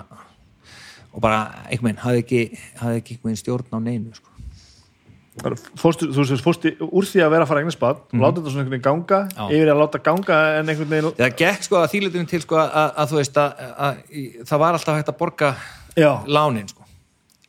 og 1.11 1.19
bara, 1.23 1.39
einhvern 1.67 1.91
veginn, 1.91 2.03
hafði 2.05 2.23
ekki 2.23 2.41
hafði 2.79 3.01
ekki 3.01 3.15
einhvern 3.15 3.31
veginn 3.31 3.41
stjórn 3.41 3.75
á 3.75 3.79
neinu 3.83 4.15
sko. 4.15 4.30
Fórstu, 5.41 6.07
þú 6.13 6.23
veist, 6.25 6.43
fórstu 6.45 6.71
úr 6.85 7.05
því 7.07 7.21
að 7.25 7.31
vera 7.33 7.45
að 7.45 7.49
fara 7.51 7.61
eignast 7.63 7.79
bad 7.81 7.97
mm 8.11 8.21
láta 8.21 8.37
þetta 8.41 8.51
svona 8.53 8.63
einhvern 8.63 8.75
veginn 8.75 8.85
ganga 8.87 9.19
Mhm. 9.21 9.37
Já. 9.37 9.45
yfir 9.55 9.67
í 9.67 9.73
að 9.73 9.79
láta 9.81 10.01
ganga 10.05 10.37
en 10.59 10.69
einhvern 10.69 10.89
veginn 10.93 11.15
það 11.17 11.35
gekk 11.41 11.63
sko 11.67 11.75
að 11.81 11.91
þýletum 11.95 12.27
til 12.29 12.41
sko 12.41 12.55
að, 12.61 12.93
að 13.01 13.09
þú 13.11 13.19
veist 13.21 13.37
að, 13.41 13.51
að, 13.61 13.71
að 13.81 14.45
það 14.51 14.59
var 14.63 14.73
alltaf 14.77 14.95
hægt 14.99 15.09
að 15.13 15.17
borga 15.23 15.49
Já, 15.97 16.11
lánin 16.27 16.67
sko 16.69 16.83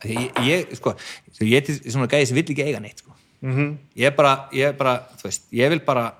ég, 0.04 0.30
ég 0.42 0.72
sko, 0.80 0.94
ég 1.40 1.68
er 1.68 1.90
svona 1.92 2.08
gæði 2.10 2.26
sem 2.32 2.36
vill 2.40 2.48
ekki 2.50 2.64
eiga 2.66 2.80
neitt 2.80 2.98
sko 3.04 3.10
Mhm. 3.42 3.78
ég 3.98 4.06
er 4.06 4.14
bara, 4.16 4.48
ég 4.54 4.68
er 4.68 4.72
bara, 4.78 4.96
þú 5.18 5.24
veist 5.28 5.42
ég 5.52 5.68
vil 5.68 5.80
bara, 5.80 6.12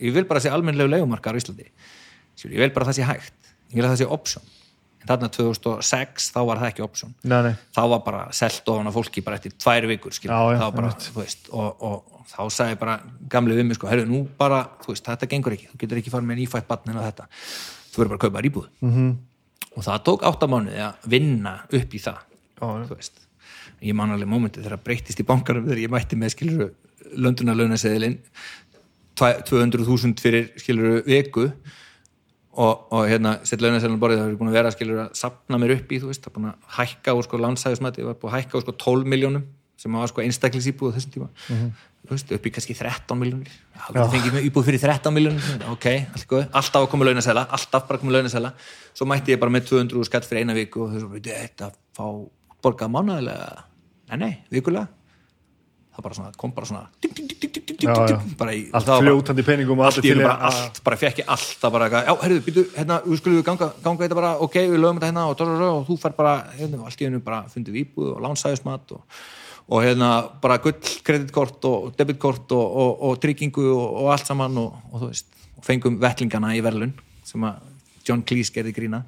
ég 0.00 0.12
vil 0.14 0.24
bara 0.24 0.40
sé 0.40 0.48
almennlegu 0.50 0.88
legumarkar 0.88 1.34
á 1.36 1.40
Íslandi, 1.40 1.66
ég 2.44 2.56
vil 2.58 2.70
bara 2.72 2.86
að 2.86 2.92
það 2.92 2.98
sé 3.00 3.04
hægt 3.04 3.32
ég 3.70 3.76
vil 3.76 3.84
að 3.84 3.92
það 3.94 4.00
sé 4.00 4.08
option 4.10 4.42
en 5.00 5.08
þarna 5.08 5.30
2006 5.32 6.30
þá 6.34 6.40
var 6.48 6.60
það 6.60 6.70
ekki 6.70 6.84
option. 6.84 7.14
Nei, 7.24 7.38
nei. 7.48 7.54
Þá 7.76 7.82
var 7.94 8.02
bara 8.06 8.22
selt 8.36 8.68
ofan 8.72 8.90
á 8.90 8.92
fólki 8.92 9.24
bara 9.24 9.40
eftir 9.40 9.54
tvær 9.56 9.88
vikur 9.90 10.12
Já, 10.12 10.38
já, 10.56 10.64
bara, 10.76 10.92
veist 11.16 11.50
og, 11.50 11.80
og, 11.80 12.18
og 12.20 12.28
þá 12.30 12.42
sagði 12.52 12.78
bara 12.82 12.98
gamli 13.32 13.56
við 13.56 13.68
mig 13.70 13.80
sko, 13.80 13.88
herru, 13.90 14.06
nú 14.08 14.22
bara, 14.38 14.62
veist, 14.86 15.06
þetta 15.06 15.30
gengur 15.30 15.56
ekki. 15.56 15.70
Þú 15.72 15.80
getur 15.84 16.02
ekki 16.02 16.12
farið 16.14 16.30
með 16.30 16.42
nýfætt 16.42 16.68
batn 16.68 16.92
en 16.92 17.02
þetta. 17.02 17.28
Þú 17.90 18.02
verður 18.02 18.12
bara 18.12 18.20
að 18.20 18.26
kaupa 18.26 18.46
íbúð. 18.50 18.68
-hmm. 18.80 18.90
Mhm. 18.90 19.18
og 19.76 19.84
það 19.86 20.04
tók 20.04 20.22
áttamánuði 20.26 20.80
að 20.82 20.94
vinna 21.06 21.60
upp 21.70 21.94
í 21.94 21.98
það 21.98 22.18
Já, 22.60 23.10
ég 23.80 23.94
man 23.96 24.12
alveg 24.12 24.28
mómentið 24.28 24.64
þegar 24.64 24.76
það 24.76 24.84
breyttist 24.84 25.20
í 25.20 25.26
bankarum 25.28 25.64
þegar 25.68 25.78
ég 25.78 25.92
mætti 25.92 26.16
með 26.18 26.34
skiluru 26.34 26.68
lönduna 27.16 27.54
launaseðilinn 27.56 28.18
200.000 29.20 30.20
fyrir 30.20 30.50
skiluru 30.60 31.02
viku 31.06 31.50
og, 32.58 32.86
og 32.90 33.06
hérna 33.06 33.36
sett 33.46 33.62
launaseðilinn 33.62 34.00
borðið 34.02 34.20
það 34.20 34.28
hefur 34.28 34.40
búin 34.40 34.50
að 34.50 34.58
vera 34.58 34.72
skiluru 34.74 35.02
að 35.04 35.12
sapna 35.20 35.60
mér 35.60 35.76
upp 35.76 35.92
í 35.92 36.00
þú 36.02 36.10
veist, 36.10 36.24
það 36.24 36.30
er 36.30 36.36
búin 36.36 36.50
að 36.50 36.74
hækka 36.78 37.14
úr 37.16 37.26
sko 37.26 37.40
landsæðismæti, 37.44 38.02
ég 38.02 38.10
var 38.10 38.18
búin 38.18 38.32
að 38.32 38.36
hækka 38.40 38.58
úr 38.58 38.64
sko 38.66 38.74
12 38.84 39.12
miljónum 39.14 39.46
sem 39.80 39.96
var 39.96 40.10
sko 40.10 40.24
einstaklingsýbúð 40.24 40.92
á 40.92 40.94
þessum 40.98 41.14
tíma. 41.14 41.28
Þú 42.00 42.16
veist, 42.16 42.32
upp 42.36 42.46
í 42.48 42.52
kannski 42.56 42.76
13 42.76 43.20
miljónir 43.20 43.54
við 43.94 44.12
fengið 44.16 44.36
með 44.36 44.46
íbúð 44.48 44.66
fyrir 44.66 44.82
13 44.82 45.14
miljónir 45.14 45.64
ok, 45.72 45.86
allt 46.16 46.28
góð, 46.28 46.44
alltaf 46.60 46.84
að 46.84 46.90
koma 46.92 47.08
launasæla 47.08 47.46
alltaf 47.56 47.86
bara 47.88 48.00
að 48.00 48.04
koma 48.04 48.14
launasæla. 48.16 48.52
Svo 48.96 49.08
mætti 49.08 49.34
ég 49.34 49.40
bara 49.40 49.54
með 49.54 49.70
200 49.70 50.08
skatt 50.08 50.28
fyrir 50.28 50.44
eina 50.44 50.56
viku 50.56 50.86
og 50.86 50.96
svo, 50.96 51.10
veitu, 51.12 51.32
þetta 51.32 51.70
fá 51.96 52.06
borgað 52.64 52.92
mánaðilega 52.96 53.50
nei, 54.10 54.16
nei, 54.24 54.32
vikulega 54.52 54.88
það 55.96 56.04
bara 56.06 56.14
svona, 56.18 56.32
kom 56.38 56.52
bara 56.54 56.66
svona 56.70 56.82
ding, 57.02 57.14
ding, 57.16 57.28
ding, 57.28 57.66
Já, 57.80 57.94
já. 58.10 58.16
bara 58.38 58.52
í, 58.52 58.66
Allt 58.76 58.86
bara- 58.86 59.00
fljótandi 59.02 59.42
peningum 59.46 59.80
allt 59.80 60.04
í 60.04 60.14
bara 60.14 60.34
allt, 60.50 60.80
bara 60.84 60.96
fekk 61.00 61.22
ég 61.22 61.30
alltaf 61.32 61.72
bara 61.72 61.88
já, 61.90 62.14
herrðu, 62.22 62.40
býtu, 62.46 62.64
hérna, 62.76 63.00
við 63.06 63.20
skulum 63.22 63.38
við 63.40 63.44
ganga, 63.46 63.68
ganga 63.82 64.04
þetta 64.04 64.18
bara, 64.18 64.32
ok, 64.44 64.54
við 64.70 64.78
lögum 64.82 65.00
þetta 65.00 65.08
hérna 65.10 65.24
og, 65.30 65.40
og, 65.40 65.48
og, 65.54 65.76
og 65.80 65.86
þú 65.88 65.96
fær 66.02 66.16
bara, 66.18 66.34
hérna, 66.58 66.82
allt 66.84 67.00
í 67.00 67.08
einu 67.08 67.20
bara 67.24 67.42
fundið 67.52 67.74
við 67.78 67.86
íbúð 67.88 68.10
og 68.14 68.20
lánsæðismat 68.26 68.94
og, 68.98 69.22
og 69.70 69.82
hérna, 69.86 70.10
bara 70.42 70.58
gull 70.62 70.76
kreditkort 71.06 71.64
og 71.70 71.90
debitkort 71.98 72.52
og, 72.52 72.76
og, 72.84 72.92
og 73.10 73.20
tryggingu 73.24 73.66
og, 73.72 74.10
allt 74.12 74.26
saman 74.28 74.58
og, 74.60 74.76
og 74.92 75.00
þú 75.04 75.10
veist, 75.14 75.26
og 75.56 75.64
fengum 75.66 75.98
vettlingana 76.02 76.52
í 76.58 76.60
verðlun 76.64 76.92
sem 77.24 77.48
að 77.48 77.64
John 78.06 78.22
Cleese 78.26 78.52
gerði 78.54 78.76
grína 78.76 79.02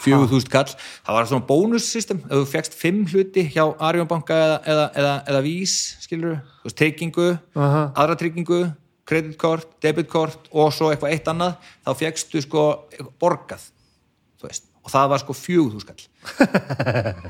fjögur 0.00 0.30
þúsund 0.30 0.52
kall. 0.52 0.74
Það 1.06 1.18
var 1.18 1.30
svona 1.30 1.48
bónussystem, 1.48 2.22
ef 2.26 2.36
þú 2.36 2.46
fegst 2.50 2.76
fimm 2.78 3.02
hluti 3.10 3.46
hjá 3.52 3.64
Arjónbanka 3.90 4.36
eða, 4.36 4.60
eða, 4.74 4.86
eða, 5.02 5.16
eða 5.32 5.42
Vís, 5.46 5.76
skilur 6.04 6.38
þú 6.40 6.70
veist, 6.70 6.78
tryggingu, 6.80 7.28
Aha. 7.58 7.84
aðra 7.94 8.18
tryggingu 8.20 8.62
kreditkort, 9.10 9.70
debitkort 9.82 10.50
og 10.54 10.72
svo 10.74 10.92
eitthvað 10.92 11.16
eitt 11.16 11.30
annað, 11.30 11.70
þá 11.86 11.92
fegstu 12.04 12.42
sko 12.44 12.66
borgað, 13.22 13.64
þú 14.38 14.50
veist 14.50 14.69
og 14.80 14.92
það 14.92 15.10
var 15.12 15.22
sko 15.22 15.36
fjögur 15.36 15.74
þúsund 15.74 15.90
kall 15.90 16.06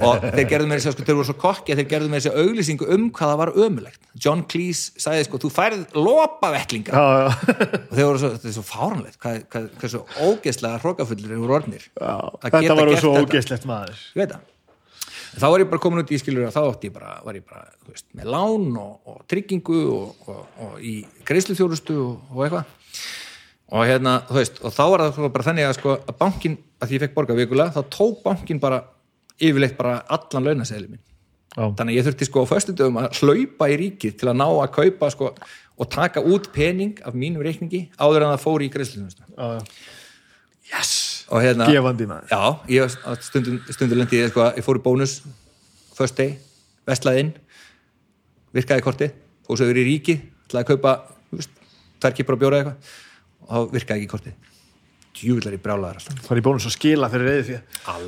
og 0.07 0.25
þeir 0.35 0.47
gerðu 0.51 0.69
með 0.71 0.81
þessi 0.81 0.95
sko, 0.95 1.07
þeir 1.07 1.19
voru 1.19 1.29
svo 1.29 1.37
kokki 1.41 1.75
að 1.75 1.81
þeir 1.81 1.89
gerðu 1.93 2.11
með 2.11 2.23
þessi 2.25 2.45
auglýsingu 2.45 2.89
um 2.97 3.09
hvað 3.15 3.33
það 3.33 3.41
var 3.41 3.53
ömulegt 3.67 4.09
John 4.25 4.45
Cleese 4.51 5.03
sagði 5.03 5.27
sko, 5.27 5.41
þú 5.45 5.51
Já, 6.95 7.05
já, 7.25 7.29
og 7.81 7.97
þeir 7.97 8.09
voru 8.11 8.23
svo, 8.23 8.33
þetta 8.37 8.51
er 8.51 8.57
svo 8.57 8.67
fáranlegt 8.67 9.21
hvað, 9.23 9.43
hvað, 9.51 9.69
hvað 9.81 9.95
svo 9.95 10.05
ógeðslega 10.31 10.83
hrókafullir 10.85 11.37
eru 11.37 11.59
orðnir 11.59 11.87
Þetta 12.47 12.79
var 12.79 12.95
svo 13.01 13.15
ógeðslegt 13.21 13.69
maður. 13.71 14.03
Ég 14.15 14.25
veit 14.25 14.35
það. 14.35 14.49
Þá 15.31 15.47
var 15.47 15.63
ég 15.63 15.69
bara 15.71 15.83
komin 15.83 16.03
út 16.03 16.11
í 16.11 16.19
skilur 16.19 16.49
að 16.49 16.57
þá 16.57 16.85
ég 16.89 16.95
bara, 16.95 17.13
var 17.23 17.37
ég 17.39 17.45
bara 17.47 17.69
þú 17.85 17.93
veist, 17.93 18.07
með 18.19 18.31
lán 18.35 18.67
og, 18.81 18.95
og 19.07 19.21
tryggingu 19.31 19.83
og, 19.95 20.25
og, 20.27 20.41
og 20.67 20.81
í 20.83 20.95
greiðsluþjónustu 21.29 21.99
og, 22.03 22.17
og 22.35 22.43
eitthvað. 22.47 22.73
Og 23.71 23.87
hérna, 23.87 24.17
þú 24.27 24.39
veist, 24.41 24.59
og 24.67 24.75
þá 24.75 24.83
var 24.91 25.05
það 25.07 25.29
bara 25.37 25.47
þannig 25.47 25.69
að 25.69 25.77
sko 25.79 25.95
að 26.01 26.17
bankin, 26.19 26.57
að 26.81 26.89
því 26.89 26.97
ég 26.97 27.05
fekk 27.05 27.15
borga 27.17 27.37
vikulega 27.39 27.75
þá 27.77 27.95
tók 27.95 28.25
bankin 28.25 28.61
bara 28.63 28.83
yfirleitt 29.41 29.77
bara 29.79 30.01
allan 30.09 30.49
launaseðli 30.49 30.91
minn. 30.91 31.03
Já, 31.51 31.65
þannig 31.77 31.93
að 31.93 31.97
ég 31.97 32.07
þurfti 32.07 32.29
sko 32.29 32.45
á 32.47 32.51
föstudöfum 32.51 32.99
að 33.01 33.21
hlaupa 33.21 33.69
í 33.73 33.79
ríkið 33.81 34.19
til 34.21 34.29
að 34.31 34.39
ná 34.39 34.47
að 34.49 34.69
kaupa 34.77 35.11
sko 35.11 35.33
og 35.81 35.89
taka 35.91 36.23
út 36.23 36.51
pening 36.55 37.01
af 37.03 37.17
mínum 37.17 37.43
reikningi 37.43 37.89
áður 37.99 38.27
en 38.27 38.35
það 38.35 38.45
fór 38.45 38.67
í 38.67 38.71
já 38.71 39.63
Yes, 40.71 41.27
og 41.27 41.43
hérna 41.43 41.67
gefandi 41.67 42.07
maður. 42.07 42.29
Já, 42.31 42.43
ég 42.71 42.93
stundum, 43.27 43.57
stundum 43.75 43.99
lendi 43.99 44.21
ég 44.21 44.31
sko, 44.31 44.45
ég 44.55 44.63
fór 44.63 44.79
í 44.79 44.83
bónus 44.85 45.17
first 45.97 46.15
day, 46.21 46.37
vestlaði 46.87 47.25
inn 47.25 47.33
virkaði 48.55 48.85
kortið, 48.85 49.17
fór 49.47 49.59
svo 49.59 49.67
yfir 49.67 49.81
í 49.83 49.87
ríki 49.89 50.17
ætlaði 50.47 50.63
að 50.63 50.71
kaupa, 50.73 50.95
þú 51.31 51.41
veist, 51.41 51.59
tvær 52.03 52.17
kipur 52.19 52.37
að 52.37 52.45
bjóra 52.45 52.61
eitthvað 52.61 52.95
og 53.41 53.51
þá 53.51 53.75
virkaði 53.75 54.05
ekki 54.05 54.13
kortið 54.15 54.50
djúvillar 55.17 55.57
í 55.57 55.61
brjálaðar 55.63 56.01
alltaf. 56.01 56.21
Það 56.25 56.35
er 56.35 56.41
í 56.41 56.45
bónus 56.47 56.69
að 56.69 56.77
skila 56.77 57.11
fyrir 57.13 57.29
reyði 57.31 57.47
því 57.49 57.59
Al, 57.93 58.07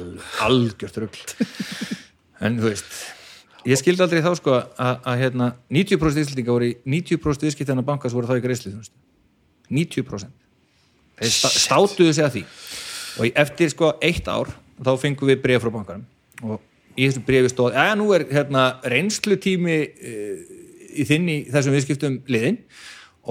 algjört 0.48 1.02
rugl. 1.02 1.26
En 2.42 2.56
þú 2.58 2.72
veist 2.72 2.94
ég 3.70 3.78
skildi 3.78 4.02
aldrei 4.02 4.22
þá 4.24 4.32
sko 4.34 4.56
að, 4.58 4.96
að 5.06 5.20
hérna 5.20 5.46
90% 5.70 6.24
íslendinga 6.24 6.50
voru 6.50 6.70
í 6.72 6.76
90% 6.82 7.46
viðskiptana 7.46 7.84
bankas 7.86 8.14
voru 8.16 8.26
þá 8.26 8.40
í 8.40 8.42
greiðslu 8.42 8.72
90% 9.70 10.32
þeir 11.20 11.34
sta, 11.36 11.52
státuðu 11.52 12.16
sig 12.16 12.26
að 12.26 12.34
því. 12.36 12.42
Og 13.22 13.38
eftir 13.44 13.70
sko 13.70 13.92
eitt 14.02 14.26
ár 14.26 14.50
þá 14.82 14.92
fengum 14.98 15.30
við 15.30 15.42
bref 15.44 15.62
frá 15.62 15.70
bankanum. 15.74 16.06
Og 16.42 16.58
í 16.96 17.06
þessu 17.06 17.22
brefi 17.26 17.52
stóð 17.52 17.78
að 17.78 17.92
nú 18.00 18.08
er 18.16 18.26
hérna 18.32 18.64
reynslutími 18.90 19.78
uh, 19.86 20.40
í 20.92 21.06
þinn 21.08 21.30
í 21.30 21.38
þessum 21.52 21.76
viðskiptum 21.76 22.18
liðin 22.32 22.58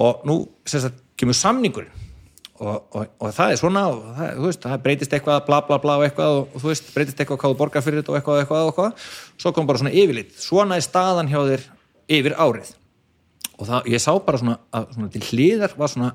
og 0.02 0.24
nú 0.26 0.38
sagt, 0.66 0.96
kemur 1.20 1.36
samningurinn 1.36 2.01
og, 2.62 2.78
og, 2.94 3.12
og 3.18 3.34
það 3.34 3.52
er 3.52 3.60
svona 3.60 3.82
og 3.90 4.00
það, 4.16 4.40
veist, 4.46 4.64
það 4.64 4.82
breytist 4.86 5.16
eitthvað 5.16 5.40
bla 5.48 5.60
bla 5.66 5.78
bla 5.82 5.98
og 5.98 6.06
eitthvað 6.06 6.38
og, 6.38 6.42
og 6.48 6.64
þú 6.64 6.70
veist, 6.70 6.90
breytist 6.94 7.22
eitthvað 7.22 7.40
hvað 7.42 7.54
þú 7.54 7.60
borgar 7.62 7.84
fyrir 7.84 8.02
þetta 8.02 8.14
og 8.14 8.18
eitthvað 8.18 8.38
og 8.38 8.42
eitthvað 8.44 8.64
og 8.64 8.72
eitthvað. 8.72 9.06
Svo 9.42 9.54
kom 9.56 9.68
bara 9.68 9.82
svona 9.82 9.94
yfirlit, 10.02 10.34
svona 10.38 10.78
er 10.78 10.86
staðan 10.86 11.30
hjá 11.32 11.40
þér 11.50 11.68
yfir 12.18 12.36
árið. 12.38 12.74
Og 13.58 13.68
það, 13.68 13.88
ég 13.92 14.04
sá 14.04 14.12
bara 14.26 14.42
svona 14.42 14.58
að 14.74 14.90
svona 14.96 15.14
til 15.14 15.24
hliðar 15.30 15.78
var 15.78 15.92
svona 15.92 16.12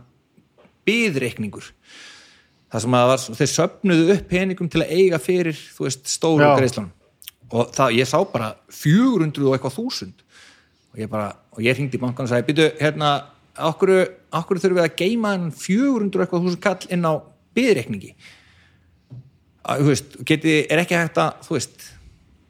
byðreikningur 0.88 1.72
það 2.72 2.84
sem 2.84 2.95
að 2.98 3.10
var, 3.11 3.26
þeir 3.40 3.49
söfnuðu 3.53 4.14
upp 4.15 4.30
peningum 4.32 4.69
til 4.72 4.84
að 4.84 4.94
eiga 4.98 5.19
fyrir, 5.24 5.60
þú 5.76 5.88
veist, 5.88 6.07
stóru 6.11 6.48
greiðslan 6.57 6.90
og 7.48 7.72
það, 7.76 7.95
ég 7.95 8.10
sá 8.10 8.18
bara 8.28 8.52
400 8.76 9.48
og 9.48 9.56
eitthvað 9.56 9.78
þúsund. 9.78 10.24
Og 10.91 11.02
ég 11.02 11.11
bara, 11.11 11.30
og 11.56 11.64
ég 11.64 11.78
hringdi 11.78 11.99
í 11.99 12.02
bankan 12.02 12.28
og 12.28 12.32
sagði, 12.32 12.48
býtu, 12.49 12.68
hérna 12.82 13.11
okkur, 13.69 13.93
okkur 14.39 14.59
þurfum 14.61 14.79
við 14.79 14.88
að 14.88 14.97
geima 14.99 15.34
en 15.38 15.47
400 15.51 16.17
og 16.17 16.25
eitthvað 16.25 16.47
þúsund 16.47 16.63
kall 16.63 16.91
inn 16.93 17.07
á 17.07 17.13
byðreikningi 17.57 18.13
þú 19.67 19.91
veist, 19.91 20.17
geti, 20.27 20.57
er 20.71 20.81
ekki 20.81 20.97
hægt 20.97 21.19
að 21.21 21.41
þú 21.47 21.57
veist, 21.57 21.88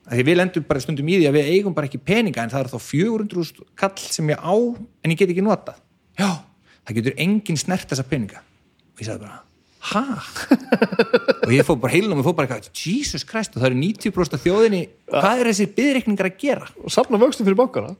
að 0.08 0.20
því 0.20 0.26
við 0.28 0.40
lendum 0.40 0.68
bara 0.68 0.84
stundum 0.84 1.10
í 1.10 1.18
því 1.18 1.30
að 1.30 1.38
við 1.38 1.50
eigum 1.56 1.76
bara 1.78 1.90
ekki 1.90 2.02
peninga 2.04 2.44
en 2.44 2.54
það 2.54 2.64
er 2.64 2.72
þá 2.74 2.78
400 2.86 3.66
kall 3.80 4.04
sem 4.04 4.32
ég 4.32 4.44
á 4.44 4.54
en 4.54 5.14
ég 5.14 5.20
get 5.20 5.34
ekki 5.34 5.46
notað. 5.46 5.82
Já, 6.18 6.30
það 6.86 7.00
getur 7.00 7.18
engin 7.26 7.60
snert 7.60 7.90
þessa 7.90 8.06
peninga. 8.08 8.44
Og 8.94 9.02
ég 9.02 9.10
sagði 9.10 9.26
bara, 9.26 9.42
ha? 9.92 10.04
og 11.46 11.54
ég 11.54 11.66
fór 11.68 11.80
bara 11.82 11.94
heilum 11.94 12.22
og 12.22 12.28
fór 12.28 12.36
bara 12.38 12.48
eitthvað, 12.48 12.70
Jesus 12.76 13.26
Christ 13.28 13.56
og 13.56 13.64
það 13.64 13.70
eru 13.72 13.80
90% 13.82 14.38
af 14.38 14.44
þjóðinni, 14.44 14.84
hvað 15.12 15.42
er 15.42 15.50
þessi 15.52 15.68
byðreikningar 15.78 16.30
að 16.30 16.38
gera? 16.44 16.70
Og 16.84 16.94
safna 16.94 17.20
vöxtum 17.22 17.48
fyrir 17.48 17.60
bankana. 17.60 17.96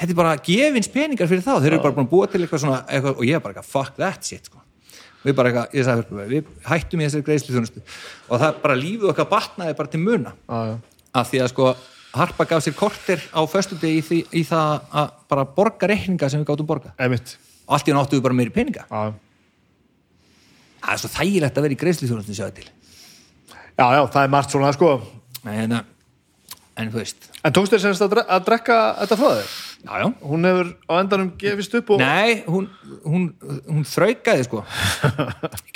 Þetta 0.00 0.10
er 0.10 0.18
bara 0.18 0.34
gefins 0.48 0.90
peningar 0.92 1.30
fyrir 1.30 1.44
þá 1.44 1.54
þeir 1.56 1.70
eru 1.72 1.82
bara 1.86 1.96
búin 1.96 2.08
að 2.08 2.12
búa 2.12 2.28
til 2.30 2.42
eitthvað 2.42 2.64
svona 2.66 2.82
eitthvað, 2.88 3.16
og 3.18 3.28
ég 3.28 3.38
er 3.38 3.44
bara 3.44 3.56
eitthvað, 3.56 3.72
fuck 3.72 3.98
that 4.00 4.30
shit 4.30 4.50
sko. 4.50 4.62
við 5.24 5.38
bara 5.38 5.50
eitthvað, 5.50 5.74
ég 5.78 5.88
sagði 5.88 6.28
við 6.34 6.52
hættum 6.68 7.00
í 7.00 7.08
þessari 7.08 7.26
greiðslu 7.30 7.56
þjónustu 7.56 7.82
og 8.28 8.40
það 8.42 8.62
bara 8.64 8.78
lífið 8.80 9.10
okkar 9.14 9.30
batnaði 9.30 9.76
bara 9.78 9.92
til 9.92 10.00
muna. 10.04 10.34
Já, 10.48 10.78
af 11.14 11.30
því 11.30 11.44
að 11.44 11.52
sko 11.54 11.74
Harpa 12.14 12.44
gaf 12.46 12.62
sér 12.62 12.76
kortir 12.78 13.22
á 13.34 13.42
föstudegi 13.50 14.02
í, 14.14 14.18
í 14.38 14.42
það 14.46 14.84
að 14.94 15.14
bara 15.32 15.44
borga 15.56 15.88
reikninga 15.90 16.28
sem 16.30 16.44
við 16.44 16.52
gáttum 16.52 16.68
borga 16.68 16.92
og 16.94 17.74
allt 17.74 17.88
í 17.88 17.94
hann 17.94 17.98
áttu 17.98 18.18
við 18.18 18.22
bara 18.28 18.36
meiri 18.38 18.52
peninga. 18.54 18.84
Já, 18.86 19.14
það 20.84 20.94
er 20.94 21.02
svo 21.02 21.12
þægilegt 21.16 21.58
að 21.58 21.66
vera 21.66 21.76
í 21.76 21.80
greiðslu 21.80 22.08
þjónustu 22.10 22.36
sjáðu 22.38 22.56
til. 22.60 22.68
Já, 23.74 23.86
já 23.96 24.02
það 24.14 24.22
er 24.22 24.32
margt 24.36 24.54
svona 24.54 24.72
sko. 24.76 24.90
En, 25.44 25.78
en 26.80 26.90
þú 26.92 27.00
veist, 27.02 27.30
En 27.44 27.52
tókst 27.52 27.74
þér 27.74 27.82
semst 27.82 28.00
að, 28.04 28.14
dre 28.14 28.22
að 28.32 28.44
drekka 28.46 28.76
þetta 29.02 29.16
frá 29.20 29.26
þér? 29.36 29.48
já 29.84 29.94
já. 30.00 30.06
Hún 30.24 30.48
hefur 30.48 30.68
á 30.88 30.92
endanum 30.96 31.32
gefist 31.40 31.74
upp 31.76 31.90
og 31.92 32.00
Nei, 32.00 32.44
hún, 32.48 32.70
hún, 33.04 33.26
hún 33.68 33.84
þraukaði 33.84 34.46
sko. 34.46 34.62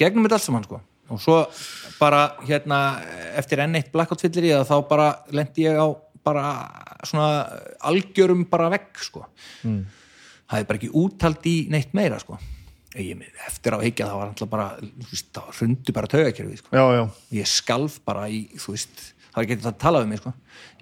Gegnum 0.00 0.24
þetta 0.24 0.38
allt 0.38 0.46
saman 0.46 0.64
sko. 0.64 0.80
Og 1.12 1.20
svo 1.20 1.38
bara 1.98 2.22
hérna 2.48 2.78
eftir 3.36 3.60
enn 3.64 3.76
eitt 3.76 3.92
blackout 3.92 4.24
fyllir 4.24 4.48
í 4.48 4.54
það 4.54 4.68
þá 4.70 4.76
bara 4.88 5.08
lendi 5.34 5.66
ég 5.66 5.76
á 5.76 5.86
bara 6.24 6.44
svona 7.08 7.28
algjörum 7.88 8.46
bara 8.48 8.70
vegg 8.72 9.00
sko. 9.04 9.24
Mm. 9.64 9.84
það 10.48 10.60
er 10.62 10.68
bara 10.68 10.80
ekki 10.80 10.90
úttalt 10.96 11.48
í 11.48 11.56
neitt 11.72 11.92
meira 11.96 12.18
sko. 12.20 12.36
ég, 12.40 12.57
eftir 13.46 13.76
á 13.76 13.78
heikja 13.82 14.08
það 14.08 14.20
var 14.20 14.30
alltaf 14.32 14.50
bara 14.52 14.68
veist, 14.80 15.30
það 15.36 15.50
hrundi 15.58 15.94
bara 15.96 16.10
taugakerfið 16.12 16.62
sko. 16.62 16.84
Ég 17.34 17.50
skalf 17.50 17.98
bara 18.08 18.28
í, 18.32 18.44
veist 18.66 19.02
það 19.28 19.40
var 19.40 19.46
ekki 19.46 19.58
að 19.70 19.80
tala 19.84 20.02
um 20.04 20.12
mig 20.12 20.22
sko 20.22 20.32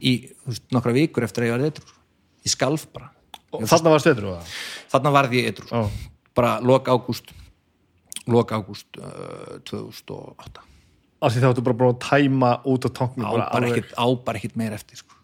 í, 0.00 0.14
veist, 0.46 0.66
nokkra 0.74 0.94
vikur 0.96 1.26
eftir 1.26 1.46
að 1.46 1.50
ég 1.50 1.56
var 1.56 1.66
eitthvað 1.70 1.90
sko. 1.90 1.98
ég 2.46 2.54
skalf 2.54 2.86
bara. 2.94 3.10
Og 3.56 3.66
þarna 3.70 3.92
var 3.94 4.04
stöður 4.04 4.30
það? 4.30 4.54
Þarna 4.94 5.16
varð 5.16 5.36
ég 5.38 5.50
eitthvað 5.50 5.72
sko. 5.72 6.12
Bara 6.36 6.54
lok 6.60 6.88
ágúst 6.92 7.34
lok 8.26 8.52
ágúst 8.52 8.98
uh, 8.98 9.60
2008 9.68 10.66
af 11.24 11.32
því 11.32 11.42
þá 11.42 11.48
ættu 11.50 11.64
bara 11.64 11.78
búin 11.80 11.94
að 11.94 12.00
tæma 12.04 12.50
út 12.68 12.86
á 12.86 12.90
tanknum 12.92 13.26
á 13.26 13.32
bara 13.48 13.70
ekkit, 13.70 13.92
á 13.96 14.06
bara 14.26 14.40
ekkit 14.40 14.56
meir 14.58 14.74
eftir 14.76 15.00
sko. 15.00 15.14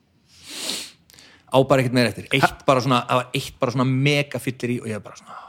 á 1.53 1.59
bara 1.69 1.83
ekkit 1.83 1.97
meir 1.97 2.09
eftir. 2.09 2.29
Eitt 2.33 2.65
bara 2.67 2.81
svona, 2.81 3.03
það 3.09 3.39
eitt 3.39 3.59
bara 3.61 3.75
svona 3.75 3.89
mega 3.89 4.41
fyllir 4.41 4.77
í 4.77 4.79
og 4.81 4.89
ég 4.89 5.03
bara 5.05 5.21
svona 5.21 5.42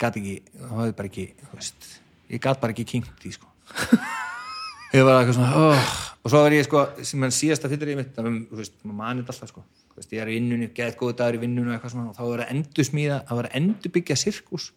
ég 0.00 0.06
gat 0.06 0.16
ekki, 0.16 0.36
það 0.56 0.78
var 0.78 0.92
bara 0.96 1.10
ekki 1.10 1.26
veist, 1.52 1.88
ég 2.32 2.40
gat 2.40 2.60
bara 2.60 2.72
ekki 2.72 2.86
kinkt 2.88 3.26
í 3.28 3.32
sko 3.34 3.50
ég 4.96 5.04
var 5.04 5.20
eitthvað 5.20 5.36
svona 5.36 5.50
oh. 5.60 5.90
og 6.24 6.32
svo 6.32 6.40
var 6.40 6.56
ég 6.56 6.64
sko, 6.64 6.86
sem 7.04 7.26
hann 7.26 7.34
síðasta 7.34 7.68
fyllir 7.68 7.92
í 7.92 7.98
mitt 7.98 8.14
það 8.16 8.28
var, 8.28 8.38
þú 8.48 8.60
veist, 8.62 8.78
maður 8.80 8.98
manið 9.02 9.32
alltaf 9.34 9.52
sko 9.52 9.64
veist, 9.98 10.14
ég 10.16 10.22
er 10.24 10.32
í 10.32 10.38
vinnunni, 10.38 10.70
geðið 10.72 10.96
góðu 11.02 11.16
dagur 11.20 11.36
í 11.36 11.42
vinnunni 11.44 11.72
og 11.72 11.76
eitthvað 11.76 11.94
svona 11.94 12.14
og 12.14 12.16
þá 12.16 12.24
var 12.24 12.44
að 12.46 12.54
endur 12.54 12.88
smíða, 12.88 13.20
það 13.28 13.40
var 13.42 13.50
að 13.50 13.58
endur 13.60 13.94
byggja 13.98 14.18
sirkus 14.22 14.70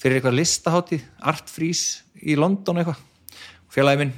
fyrir 0.00 0.18
eitthvað 0.18 0.38
listahátti 0.40 1.00
Art 1.32 1.52
Freeze 1.52 2.24
í 2.24 2.38
London 2.40 2.80
eitthvað 2.80 3.04
og 3.66 3.76
félagi 3.76 4.04
minn 4.04 4.16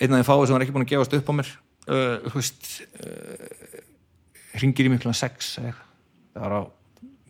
einn 0.00 0.16
af 0.16 0.22
þeim 0.22 0.28
fáið 0.30 0.46
sem 0.48 0.56
var 0.56 0.64
ekki 0.64 0.76
búin 0.78 0.86
að 0.86 0.92
gefast 0.94 1.18
upp 1.20 1.28
á 1.28 1.34
mér 1.36 1.52
uh, 1.92 2.32
veist 2.32 2.72
uh, 3.04 3.78
ringir 4.60 4.88
í 4.88 4.94
mig 4.94 5.04
kl. 5.04 5.12
6 5.12 5.52
eða 5.60 5.72
eitthvað, 5.74 5.94
það 6.32 6.46
var 6.46 6.56
á 6.56 6.62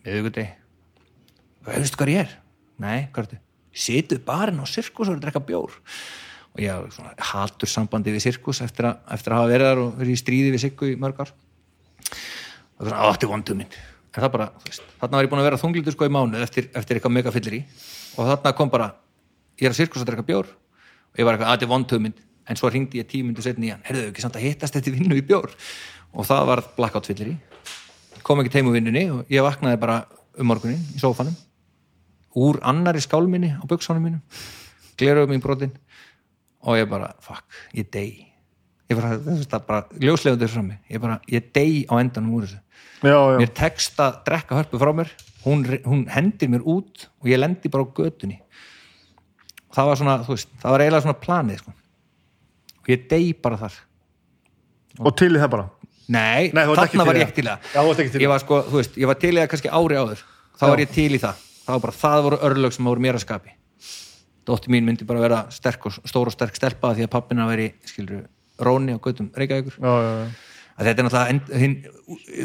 miðugudegi 0.05 0.60
og 1.65 1.71
veistu 1.71 1.99
hvað 1.99 2.11
ég 2.13 2.25
er? 2.25 2.35
Nei, 2.81 2.97
hvað 3.13 3.23
er 3.23 3.29
þetta? 3.29 3.41
Situ 3.71 4.17
barinn 4.25 4.59
á 4.59 4.65
sirkus 4.67 5.09
og 5.09 5.15
er 5.15 5.21
drekka 5.23 5.41
bjór. 5.47 5.75
Og 6.51 6.63
ég 6.63 6.97
haldur 7.31 7.69
sambandi 7.71 8.11
við 8.11 8.25
sirkus 8.25 8.59
eftir 8.65 8.89
að, 8.89 8.97
eftir 9.15 9.33
að 9.33 9.39
hafa 9.39 9.51
verið 9.51 9.69
þar 9.69 9.83
og 9.83 9.93
verið 9.99 10.15
í 10.15 10.19
stríði 10.19 10.49
við 10.55 10.63
Siggu 10.65 10.89
í 10.91 10.97
mörg 10.99 11.21
ár. 11.21 11.31
Og 12.79 12.81
það 12.81 12.89
var 12.91 13.11
átti 13.11 13.29
vondu 13.29 13.55
minn. 13.61 13.77
En 14.11 14.25
það 14.25 14.33
bara, 14.33 14.49
þú 14.59 14.71
veist, 14.71 14.89
þarna 14.99 15.17
var 15.17 15.27
ég 15.27 15.31
búin 15.31 15.41
að 15.43 15.47
vera 15.47 15.61
þunglítur 15.61 15.95
sko 15.95 16.09
í 16.09 16.11
mánuð 16.11 16.43
eftir, 16.43 16.67
eftir 16.75 16.97
eitthvað 16.97 17.15
mega 17.15 17.31
fyllir 17.31 17.55
í 17.55 17.61
og 18.17 18.27
þarna 18.27 18.51
kom 18.57 18.73
bara, 18.73 18.89
ég 19.61 19.69
er 19.69 19.71
að 19.71 19.77
sirkus 19.77 20.03
að 20.03 20.09
drekka 20.09 20.27
bjór. 20.27 20.49
Og 21.13 21.21
ég 21.21 21.27
var 21.27 21.37
eitthvað, 21.37 21.53
átti 21.53 21.69
vondu 21.71 22.01
minn 22.03 22.17
en 22.49 22.59
svo 22.59 22.67
ringdi 22.73 22.99
ég 22.99 23.07
tímundu 23.07 23.45
setni 23.45 23.69
í 23.69 23.71
hann. 23.71 23.85
Herðu 23.87 24.09
ekki 24.09 24.25
samt 24.25 24.35
að 24.35 24.49
hittast 24.49 24.75
þetta 24.75 24.91
vinnu 24.97 25.15
í 25.15 25.23
bjór? 25.23 25.55
Og 26.11 26.27
það 26.27 26.43
var 26.49 26.63
blackout 26.75 27.07
fyllir 27.07 27.31
í 27.31 27.37
kom 28.25 28.41
ekki 28.41 28.53
teimu 28.57 28.73
vinnunni 28.73 29.05
og 29.13 29.31
ég 29.31 29.45
vaknaði 29.45 29.79
bara 29.81 30.01
um 30.39 30.47
morgunin 30.49 30.81
í 30.95 31.01
sófanum 31.01 31.35
úr 32.37 32.59
annari 32.63 33.01
skálminni 33.03 33.53
á 33.57 33.63
buksánum 33.67 34.03
mínum. 34.05 34.21
Gleruðum 34.99 35.33
mín 35.35 35.43
brotin. 35.43 35.73
Og 36.61 36.77
ég 36.77 36.89
bara, 36.89 37.13
fuck, 37.23 37.43
ég 37.73 37.89
dey. 37.91 38.27
Ég 38.91 38.99
bara, 38.99 39.15
veist 39.23 39.49
það 39.49 39.65
bara 39.67 40.01
ljóslegundur 40.03 40.51
frá 40.51 40.61
mig, 40.65 40.79
ég 40.91 41.01
bara, 41.01 41.17
ég 41.31 41.47
dey 41.55 41.85
á 41.87 41.97
endanum 41.97 42.35
úr 42.37 42.45
þessu. 42.45 42.59
Já, 43.01 43.17
já, 43.17 43.37
mér 43.41 43.51
tekst 43.57 44.01
að 44.03 44.17
drekka 44.27 44.57
hörpu 44.59 44.81
frá 44.81 44.91
mér. 44.93 45.11
Hún, 45.41 45.63
hún 45.87 46.03
hendir 46.11 46.51
mér 46.53 46.65
út 46.69 47.07
og 47.21 47.29
ég 47.31 47.39
lendi 47.41 47.71
bara 47.71 47.87
á 47.87 47.93
götunni. 47.97 48.41
Það 49.73 49.87
var 49.89 50.01
svona, 50.01 50.17
þú 50.27 50.35
veist, 50.35 50.51
það 50.61 50.75
var 50.75 50.83
eiginlega 50.83 51.05
svona 51.07 51.21
planið 51.23 51.61
sko. 51.63 51.73
og 52.81 52.89
ég 52.91 53.07
dey 53.09 53.31
bara 53.33 53.57
þar. 53.57 53.79
Og 54.99 55.15
til 55.17 55.31
í 55.31 55.39
það 55.39 55.53
bara? 55.55 55.69
Nei, 56.11 56.51
Nei, 56.51 56.65
þarna 56.67 57.05
var 57.07 57.15
í 57.17 57.21
ég 57.21 57.29
ekki 57.29 57.39
til 57.39 57.45
í 57.45 57.49
það. 57.49 58.19
Í 58.19 58.23
ég 58.25 58.31
var 58.31 58.43
sko, 58.43 58.59
þú 58.67 58.81
veist, 58.81 58.97
ég 58.99 59.07
var 59.07 59.19
til 59.21 59.31
í 59.31 59.39
það 59.39 59.49
kannski 59.53 59.71
ári 59.71 59.97
áður 60.01 60.23
þá 60.59 60.65
Já. 60.65 60.69
var 60.73 60.81
ég 60.83 60.91
til 60.91 61.07
í 61.15 61.19
það, 61.21 61.45
það 61.65 61.73
var 61.73 61.83
bara, 61.85 61.97
það 62.03 62.23
voru 62.27 62.39
örlög 62.49 62.75
sem 62.75 62.91
voru 62.91 63.03
mér 63.03 63.19
að 63.19 63.25
skapi. 63.25 63.55
Dótti 64.47 64.71
mín 64.73 64.87
myndi 64.87 65.05
bara 65.07 65.21
vera 65.21 65.41
sterk 65.53 65.85
og 65.89 65.99
stór 66.09 66.31
og 66.31 66.35
sterk 66.35 66.55
stelpa 66.57 66.95
því 66.97 67.05
að 67.05 67.11
pappina 67.13 67.45
veri, 67.49 67.71
skilur, 67.85 68.25
Róni 68.61 68.95
og 68.95 69.03
Gautum 69.05 69.29
að 70.81 70.87
þetta 70.89 71.01
er 71.01 71.07
náttúrulega 71.07 71.59
hinn 71.61 71.75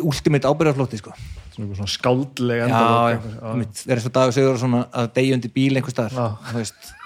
ultimate 0.05 0.51
ábyrðarflótti 0.51 1.01
sko. 1.01 1.15
Svona 1.57 1.89
skáldleg 1.89 2.61
já, 2.61 2.67
það 2.69 3.95
er 3.95 4.03
svo 4.05 4.13
dagur 4.13 4.37
segur 4.37 4.59
svona 4.61 4.83
að 4.93 5.09
deyjundi 5.17 5.51
bíl 5.55 5.79
einhver 5.79 5.95
staðar 5.95 6.37
þú 6.51 6.61
veist. 6.61 6.91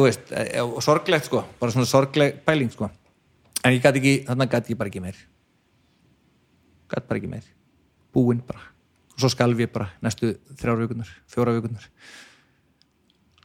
Veist, 0.00 0.32
eh, 0.34 0.58
og 0.64 0.80
sorglegt 0.82 1.28
sko 1.28 1.44
bara 1.60 1.74
svona 1.74 1.86
sorgleg 1.86 2.40
pæling 2.46 2.72
sko. 2.72 2.88
En 3.62 3.76
ég 3.76 3.84
gæti 3.84 4.00
ekki, 4.00 4.14
þarna 4.26 4.48
gæti 4.50 4.74
ég 4.74 4.80
bara 4.80 4.90
ekki 4.90 5.04
meir. 5.04 5.22
Gæti 6.90 7.06
bara 7.06 7.20
ekki 7.20 7.30
meir. 7.30 7.46
Búinn 8.16 8.40
bara 8.46 8.64
og 9.20 9.24
svo 9.24 9.32
skalf 9.36 9.60
ég 9.60 9.72
bara 9.74 9.90
næstu 10.04 10.32
þrjár 10.56 10.80
vikunar, 10.84 11.12
fjóra 11.30 11.54
vikunar 11.58 11.86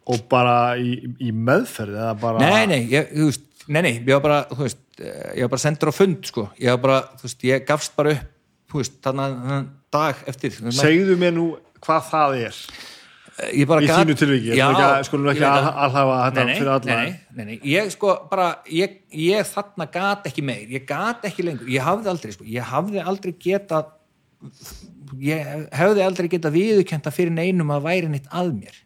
og 0.05 0.23
bara 0.29 0.55
í, 0.79 0.95
í 1.19 1.33
meðferð 1.33 1.99
eða 1.99 2.13
bara 2.21 2.45
nei, 2.45 2.63
nei, 2.71 2.81
ég, 2.93 3.11
þú 3.11 3.27
veist, 3.31 3.45
nei, 3.67 3.81
nei, 3.81 3.93
ég 3.97 4.13
var 4.13 4.23
bara 4.23 4.39
þú 4.53 4.61
veist, 4.63 4.83
eh, 5.01 5.33
ég 5.39 5.47
var 5.47 5.55
bara 5.57 5.65
sendur 5.65 5.91
á 5.91 5.93
fund 5.97 6.31
sko, 6.31 6.47
ég 6.61 6.75
var 6.77 6.81
bara, 6.85 7.01
þú 7.19 7.27
veist, 7.27 7.45
ég 7.49 7.67
gafst 7.67 7.97
bara 7.97 8.15
upp 8.15 8.31
þú 8.75 8.81
veist, 8.81 8.99
þannig 9.05 9.71
dag 9.93 10.27
eftir. 10.29 10.59
Segðu 10.75 11.15
mér 11.19 11.33
nú 11.35 11.47
hvað 11.83 12.11
það 12.11 12.37
er. 12.41 12.59
Ég 13.51 13.67
bara 13.67 13.83
í 13.83 13.87
þínu 13.89 14.13
tilviki, 14.15 14.53
Já, 14.55 14.69
skulum 15.03 15.27
ekki, 15.33 15.41
ég 15.43 15.49
að, 15.49 15.65
alhafa 15.85 16.19
þetta 16.23 16.43
fyrir 16.53 16.69
alla. 16.71 16.85
nei, 16.85 16.95
nei, 16.95 17.15
nei, 17.35 17.45
nei, 17.49 17.57
ég 17.67 17.89
sko 17.91 18.13
bara 18.31 18.45
ég, 18.71 19.01
ég 19.11 19.49
þarna 19.49 19.89
gat 19.91 20.29
ekki 20.29 20.43
meir. 20.45 20.69
Ég 20.71 20.85
gat 20.87 21.27
ekki 21.27 21.43
lengur, 21.43 21.67
ég 21.71 21.83
hafði 21.83 22.11
aldrei 22.13 22.35
sko, 22.35 22.47
ég 22.47 22.69
hafði 22.71 23.03
aldrei 23.03 23.33
getað 23.35 23.91
ég 25.21 25.53
hefði 25.75 26.03
aldrei 26.05 26.27
getað 26.31 26.57
viðurkjönda 26.57 27.11
fyrir 27.13 27.31
neinum 27.35 27.71
að 27.75 27.85
væri 27.87 28.09
neitt 28.11 28.27
að 28.31 28.51
mér. 28.57 28.81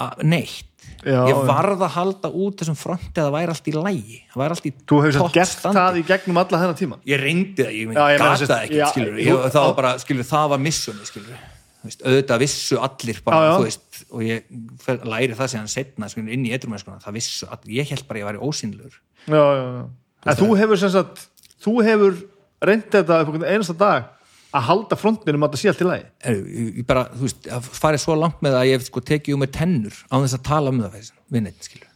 Að, 0.00 0.22
neitt. 0.24 0.66
Já, 1.04 1.20
ég 1.28 1.36
varð 1.48 1.82
að 1.84 1.92
halda 1.94 2.28
út 2.32 2.60
þessum 2.60 2.76
fronti 2.76 3.20
að 3.20 3.26
það 3.26 3.34
væri 3.34 3.52
allt 3.52 3.68
í 3.68 3.72
lægi 3.76 4.16
það 4.32 4.40
væri 4.40 4.54
allt 4.56 4.66
í 4.66 4.70
þú 4.88 4.96
hefur 5.00 5.12
samt 5.14 5.22
topp 5.22 5.34
gert 5.36 5.50
standi. 5.52 5.76
það 5.80 5.98
í 6.00 6.02
gegnum 6.08 6.38
alla 6.40 6.60
þennan 6.62 6.78
tíma? 6.80 6.96
Ég 7.08 7.20
reyndi 7.20 7.62
það, 7.62 7.70
ég, 7.76 7.80
Já, 7.80 7.84
ég 7.84 7.88
meina 7.92 8.18
gat 8.30 8.38
sem- 8.40 8.48
það 8.50 8.64
ekki 8.64 8.78
já, 8.80 8.86
skilur, 8.90 9.12
þú- 9.14 9.24
ég, 9.26 9.44
það 9.54 9.66
var 9.68 9.74
bara, 9.80 9.92
skilur, 10.02 10.26
það 10.30 10.46
var 10.54 10.62
missjóni 10.66 11.08
skilur, 11.08 11.38
Þú 11.80 11.88
veist, 11.88 12.02
auðvitað 12.04 12.40
vissu 12.42 12.76
allir 12.84 13.20
bara, 13.24 13.36
Já, 13.40 13.44
já. 13.44 13.56
þú 13.56 13.64
veist, 13.64 14.00
og 14.10 14.20
ég 14.20 15.04
læri 15.12 15.36
það 15.38 15.48
síðan 15.54 15.70
setna, 15.72 16.08
skilur, 16.12 16.32
inn 16.36 16.44
í 16.44 16.52
eitthvað 16.52 17.00
það 17.04 17.16
vissu 17.16 17.46
allir, 17.48 17.72
ég 17.80 17.88
held 17.94 18.04
bara 18.08 18.18
að 18.18 18.22
ég 18.24 18.28
væri 18.30 18.42
ósynlegur 18.50 18.96
já, 19.24 19.44
já, 19.44 19.64
já. 19.68 19.84
en 20.32 20.36
þú 20.42 20.48
hefur 20.60 20.76
sem 20.82 20.90
sagt 20.96 21.28
þú 21.64 21.76
hefur 21.86 22.18
reyndið 22.60 23.04
þetta 23.04 23.52
einasta 23.52 23.76
dag 23.80 24.04
að 24.50 24.66
halda 24.66 24.98
frontinum 24.98 25.46
að 25.46 25.54
það 25.54 25.62
sé 25.62 25.72
allt 25.72 25.82
í 25.84 25.88
lagi 25.88 26.06
Heyrðu, 26.26 26.44
ég, 26.50 26.70
ég 26.80 26.86
bara, 26.88 27.06
þú 27.14 27.26
veist, 27.26 27.50
að 27.56 27.68
farið 27.80 28.04
svo 28.04 28.16
langt 28.18 28.40
með 28.42 28.56
það 28.56 28.62
að 28.64 28.70
ég 28.72 28.86
sko 28.86 29.02
tekið 29.10 29.36
um 29.36 29.44
með 29.44 29.52
tennur 29.58 29.98
á 30.10 30.14
þess 30.18 30.38
að 30.38 30.46
tala 30.50 30.72
um 30.74 30.80
það 30.84 30.96
við 31.30 31.44
neitt, 31.46 31.68
skilur 31.68 31.90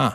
ha, 0.00 0.10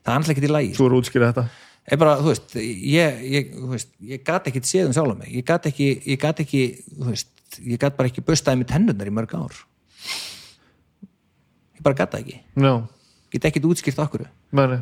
það 0.00 0.12
er 0.12 0.16
alltaf 0.20 0.32
ekki 0.34 0.48
í 0.48 0.54
lægi 0.54 0.78
svo 0.78 0.88
er 0.88 0.96
útskýrið 1.00 1.32
þetta 1.32 1.48
ég 1.90 1.98
bara, 2.00 2.16
þú 2.20 2.30
veist, 2.30 2.54
ég, 2.60 3.20
ég, 3.32 3.50
veist, 3.72 3.90
ég 4.12 4.22
gat 4.26 4.46
ekki 4.50 4.62
séð 4.66 4.90
um 4.90 4.94
sjálf 4.96 5.16
mig, 5.18 5.32
ég 5.34 5.46
gat 5.46 5.66
ekki, 5.70 5.88
ég 6.12 6.20
gat 6.22 6.42
ekki, 6.44 6.62
þú 6.92 7.08
veist, 7.10 7.32
ég 7.58 7.80
gat 7.82 7.96
bara 7.98 8.10
ekki 8.10 8.24
bustaði 8.26 8.62
með 8.62 8.70
tennurnar 8.74 9.10
í 9.10 9.14
mörg 9.14 9.34
ár. 9.34 9.58
Ég 11.78 11.82
bara 11.86 11.98
gat 11.98 12.14
það 12.14 12.24
ekki. 12.24 12.40
já, 12.66 12.72
Get 13.30 13.46
ekki 13.46 13.62
útskýrt 13.66 14.00
okkur. 14.02 14.26
meni 14.50 14.80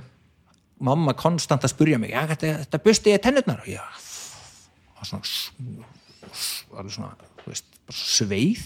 Mamma 0.81 1.13
konstant 1.19 1.65
að 1.67 1.73
spurja 1.73 1.99
mig, 1.99 2.13
já, 2.15 2.23
þetta, 2.31 2.79
busti 2.85 3.11
ég 3.11 3.23
tennurnar? 3.23 3.65
Já, 3.67 3.83
og 3.83 4.08
svona, 5.07 6.89
svona, 6.93 7.11
þú 7.43 7.53
veist, 7.53 7.69
bara 7.89 7.97
sveið, 7.97 8.65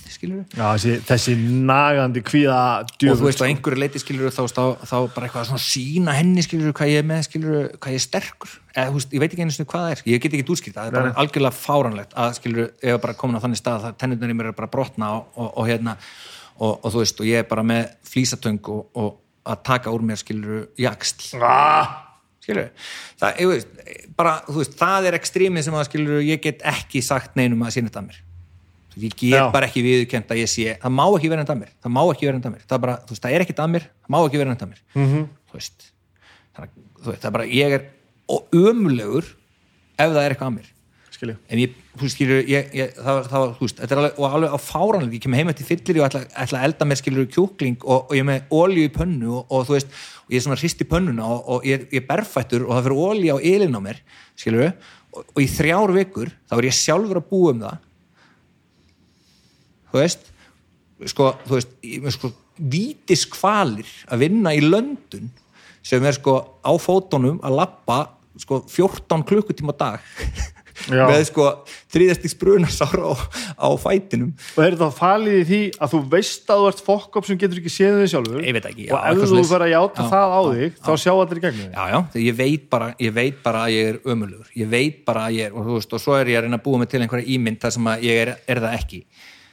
já, 0.51 0.65
þessi, 0.65 0.95
þessi 1.07 1.35
nagandi 1.69 2.23
kvíða 2.27 2.57
og 2.83 3.21
þú 3.21 3.29
veist 3.29 3.43
á 3.43 3.47
einhverju 3.47 3.79
leiti 3.79 4.03
skilur 4.03 4.35
þá, 4.35 4.43
þá, 4.51 4.65
þá 4.89 4.97
bara 5.15 5.29
eitthvað 5.29 5.47
svona 5.53 5.63
sína 5.63 6.17
henni 6.17 6.43
skilur 6.43 6.75
hvað 6.75 6.91
ég 6.91 7.05
er 7.05 7.07
með 7.07 7.23
skilur 7.29 7.71
hvað 7.77 7.95
ég 7.95 8.01
er 8.01 8.05
sterkur. 8.07 8.59
Eða 8.75 8.97
veist, 8.97 9.15
ég 9.15 9.23
veit 9.23 9.31
ekki 9.31 9.47
einu 9.47 9.55
sinni 9.55 9.71
hvað 9.71 9.87
það 9.87 9.95
er. 9.95 10.05
Ég 10.11 10.25
get 10.25 10.37
ekki 10.39 10.57
útskýrt, 10.57 10.77
það 10.79 10.91
er 10.91 10.99
bara 10.99 11.15
algjörlega 11.23 11.59
fáranlegt 11.61 12.19
að 12.19 12.37
skilur, 12.41 12.71
ég 12.83 12.97
er 12.97 13.03
bara 13.05 13.19
komin 13.23 13.39
á 13.39 13.45
þannig 13.45 13.63
stað 13.63 13.91
að 13.91 13.99
tennurnar 14.03 14.35
í 14.35 14.39
mér 14.41 14.51
er 14.51 14.59
bara 14.59 14.73
brotna 14.73 15.13
og, 15.21 15.35
og, 15.37 15.51
og 15.55 15.71
hérna 15.71 15.97
og, 16.59 16.79
og 16.83 16.89
þú 16.91 17.05
veist, 17.05 17.23
og 17.23 17.29
ég 17.29 17.45
er 17.45 17.51
bara 17.51 17.65
með 17.67 17.93
flýsatöng 18.09 18.73
og, 18.73 18.89
og 18.99 19.19
að 19.49 19.63
taka 19.67 19.93
úr 19.95 20.05
mér 20.07 20.21
skilur 20.21 20.67
jaksl 20.79 21.39
ah, 21.39 21.39
skilur, 21.39 22.12
það, 23.23 23.41
veist, 23.53 23.69
bara, 24.19 24.35
veist, 24.49 24.75
það 24.81 25.09
er 25.11 25.17
ekstrímið 25.19 25.67
sem 25.69 25.75
að 25.79 25.87
skilur 25.89 26.23
ég 26.27 26.41
get 26.43 26.63
ekki 26.73 27.03
sagt 27.05 27.37
neinum 27.39 27.63
að 27.63 27.75
sína 27.77 27.91
þetta 27.91 28.03
að 28.03 28.09
mér 28.11 28.21
ég 29.03 29.15
get 29.17 29.33
Já. 29.39 29.45
bara 29.55 29.67
ekki 29.71 29.83
viðurkend 29.87 30.29
að 30.35 30.41
ég 30.43 30.51
sé, 30.53 30.75
það 30.83 30.93
má 30.99 31.05
ekki 31.17 31.31
vera 31.33 31.45
þetta 31.47 31.55
að 31.57 31.61
mér 31.63 31.71
það 31.81 31.95
má 31.97 32.03
ekki 32.13 32.27
vera 32.29 32.39
þetta 32.41 32.51
að 32.51 32.57
mér, 32.57 32.67
það 32.69 32.83
bara, 32.85 32.97
veist, 33.09 33.23
það 33.23 33.37
er 33.39 33.45
ekkit 33.47 33.63
að 33.63 33.71
mér 33.77 33.87
það 33.89 34.13
má 34.13 34.19
ekki 34.27 34.41
vera 34.43 34.55
þetta 34.57 34.67
að 34.67 34.73
mér 34.73 34.83
Mhm. 34.95 35.07
-hmm. 35.15 35.29
þú 35.49 35.59
veist, 35.61 35.87
það 36.57 36.67
er, 37.25 37.31
bara 37.31 37.47
ég 37.47 37.73
er 37.79 37.87
ömulegur 38.53 39.25
ef 39.99 40.11
það 40.13 40.23
er 40.25 40.35
eitthvað 40.35 40.51
að 40.51 40.57
mér 40.59 40.72
skilju 41.23 41.37
en 41.55 41.61
ég, 41.63 41.75
þú 42.01 42.09
ég, 42.75 42.95
það, 42.99 43.19
var- 43.39 43.53
þú 43.57 43.67
veist, 43.67 43.77
þetta 43.79 43.95
er 43.95 44.01
alveg, 44.03 44.17
og 44.19 44.35
alveg 44.37 44.55
á 44.55 44.59
fáranlega, 44.59 45.15
ég 45.15 45.23
kem 45.23 45.37
heim 45.39 45.53
eftir 45.53 45.69
fyllir 45.69 46.01
og 46.03 46.07
ætla, 46.09 46.23
ætla 46.43 46.59
að 46.61 46.67
elda 46.69 46.89
með 46.91 46.99
skilur 47.03 47.29
kjúkling 47.31 47.77
og, 47.87 48.09
og 48.11 48.17
ég 48.17 48.25
er 48.25 48.29
með 48.29 48.57
olíu 48.59 48.89
í 48.89 48.93
pönnu 48.97 49.31
og, 49.39 49.45
og 49.55 49.69
þú 49.69 49.77
veist, 49.77 49.95
og 50.27 50.35
ég 50.35 50.41
er 50.41 50.45
svona 50.49 50.59
hrist 50.59 50.83
í 50.83 50.89
pönnuna 50.91 51.29
og, 51.31 51.43
og 51.57 51.67
ég, 51.69 51.79
er- 51.79 51.87
ég 51.95 52.03
er 52.03 52.09
berfættur 52.11 52.67
og 52.67 52.75
það 52.75 52.89
fyrir 52.89 53.03
olíu 53.07 53.37
á 53.37 53.45
ylinn 53.53 53.79
á 53.79 53.83
mér, 53.87 54.03
skilur 54.41 54.67
og, 55.13 55.25
og 55.37 55.41
í 55.45 55.49
þrjár 55.53 55.95
vikur, 55.95 56.33
þá 56.51 56.57
er 56.59 56.69
ég 56.71 56.77
sjálfur 56.81 57.21
að 57.23 57.29
búa 57.31 57.53
um 57.55 57.63
það. 57.67 57.79
Þú 59.93 60.01
veist 60.01 60.29
sko, 61.13 61.29
þú 61.47 61.59
veist, 61.59 61.73
ég 61.85 62.03
með 62.05 62.15
sko 62.17 62.33
vítiskvalir 62.73 63.89
að 64.13 64.23
vinna 64.27 64.53
í 64.57 64.61
löndun 64.65 65.31
sem 65.85 66.05
er 66.07 66.15
sko 66.17 66.35
á 66.63 66.73
fótunum 66.81 67.41
að 67.45 67.57
lappa 67.59 67.97
sko 68.41 68.63
14 68.71 69.25
klukkutíma 69.29 69.75
dag 69.77 70.01
Já. 70.89 71.05
með 71.09 71.25
sko 71.29 71.49
þriðastíks 71.93 72.37
brunasára 72.41 73.13
á, 73.13 73.15
á 73.61 73.69
fætinum. 73.81 74.33
Og 74.57 74.63
er 74.65 74.79
það 74.81 74.95
falið 74.99 75.39
í 75.39 75.45
því 75.51 75.61
að 75.79 75.95
þú 75.95 76.03
veist 76.15 76.53
að 76.53 76.63
þú 76.63 76.71
ert 76.73 76.85
fokk 76.89 77.21
sem 77.29 77.41
getur 77.43 77.61
ekki 77.63 77.73
séð 77.73 77.99
þig 78.03 78.13
sjálfur? 78.15 78.47
Ég 78.47 78.57
veit 78.57 78.71
ekki, 78.73 78.89
já, 78.89 78.95
og 78.97 79.11
ef 79.11 79.33
þú 79.33 79.43
verður 79.43 79.67
að 79.67 79.75
játa 79.75 80.07
Já, 80.07 80.11
það 80.15 80.33
á 80.33 80.41
já, 80.43 80.53
þig 80.63 80.81
þá 80.83 80.93
sjá 81.05 81.13
allir 81.17 81.43
í 81.43 81.45
gegnum 81.47 81.67
þig. 81.67 81.77
Já, 81.77 81.85
já, 81.93 81.99
þegar 82.15 82.27
ég 82.29 82.39
veit 82.43 82.65
bara 82.73 82.89
ég 83.03 83.17
veit 83.19 83.43
bara 83.45 83.67
að 83.67 83.77
ég 83.77 83.93
er 83.93 84.01
ömulugur 84.15 84.57
ég 84.63 84.73
veit 84.73 85.05
bara 85.07 85.27
að 85.29 85.39
ég 85.39 85.51
er, 85.51 85.55
og 85.57 85.69
þú 85.69 85.77
veist, 85.79 85.93
og 85.93 86.03
svo 86.03 86.17
er 86.19 86.33
ég 86.33 86.41
að 86.41 86.47
reyna 86.47 86.59
að 86.61 86.65
búa 86.67 86.81
mig 86.83 86.91
til 86.93 87.03
einhverja 87.03 87.31
ímynd 87.37 87.61
þar 87.63 87.77
sem 87.77 87.93
að 87.93 88.05
ég 88.09 88.21
er, 88.23 88.33
er 88.51 88.63
það 88.63 88.77
ekki. 88.79 89.01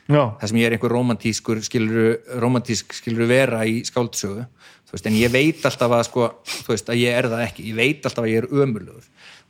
Já, 0.09 0.23
þar 0.41 0.49
sem 0.49 0.57
ég 0.57 0.65
er 0.65 0.75
einhver 0.75 0.93
romantískur 0.95 1.59
skilur, 1.61 2.05
romantísk 2.41 2.95
skilur 2.97 3.29
vera 3.29 3.61
í 3.69 3.83
skáldsögu. 3.85 4.47
Þú 4.89 4.95
veist, 4.95 5.05
en 5.05 5.17
ég 5.19 5.29
veit 5.29 5.65
alltaf 5.69 5.93
að 5.93 6.05
sko, 6.07 6.29
þú 6.49 6.73
veist, 6.73 6.87
að 6.89 7.01
ég 7.03 7.17
er 7.19 7.27
það 7.29 7.43
ekki. 7.45 7.65
Ég 7.69 7.77
veit 7.77 8.07
alltaf 8.09 8.25
að 8.25 8.31
ég 8.31 8.41
er 8.41 8.47
ömulugur 8.49 9.05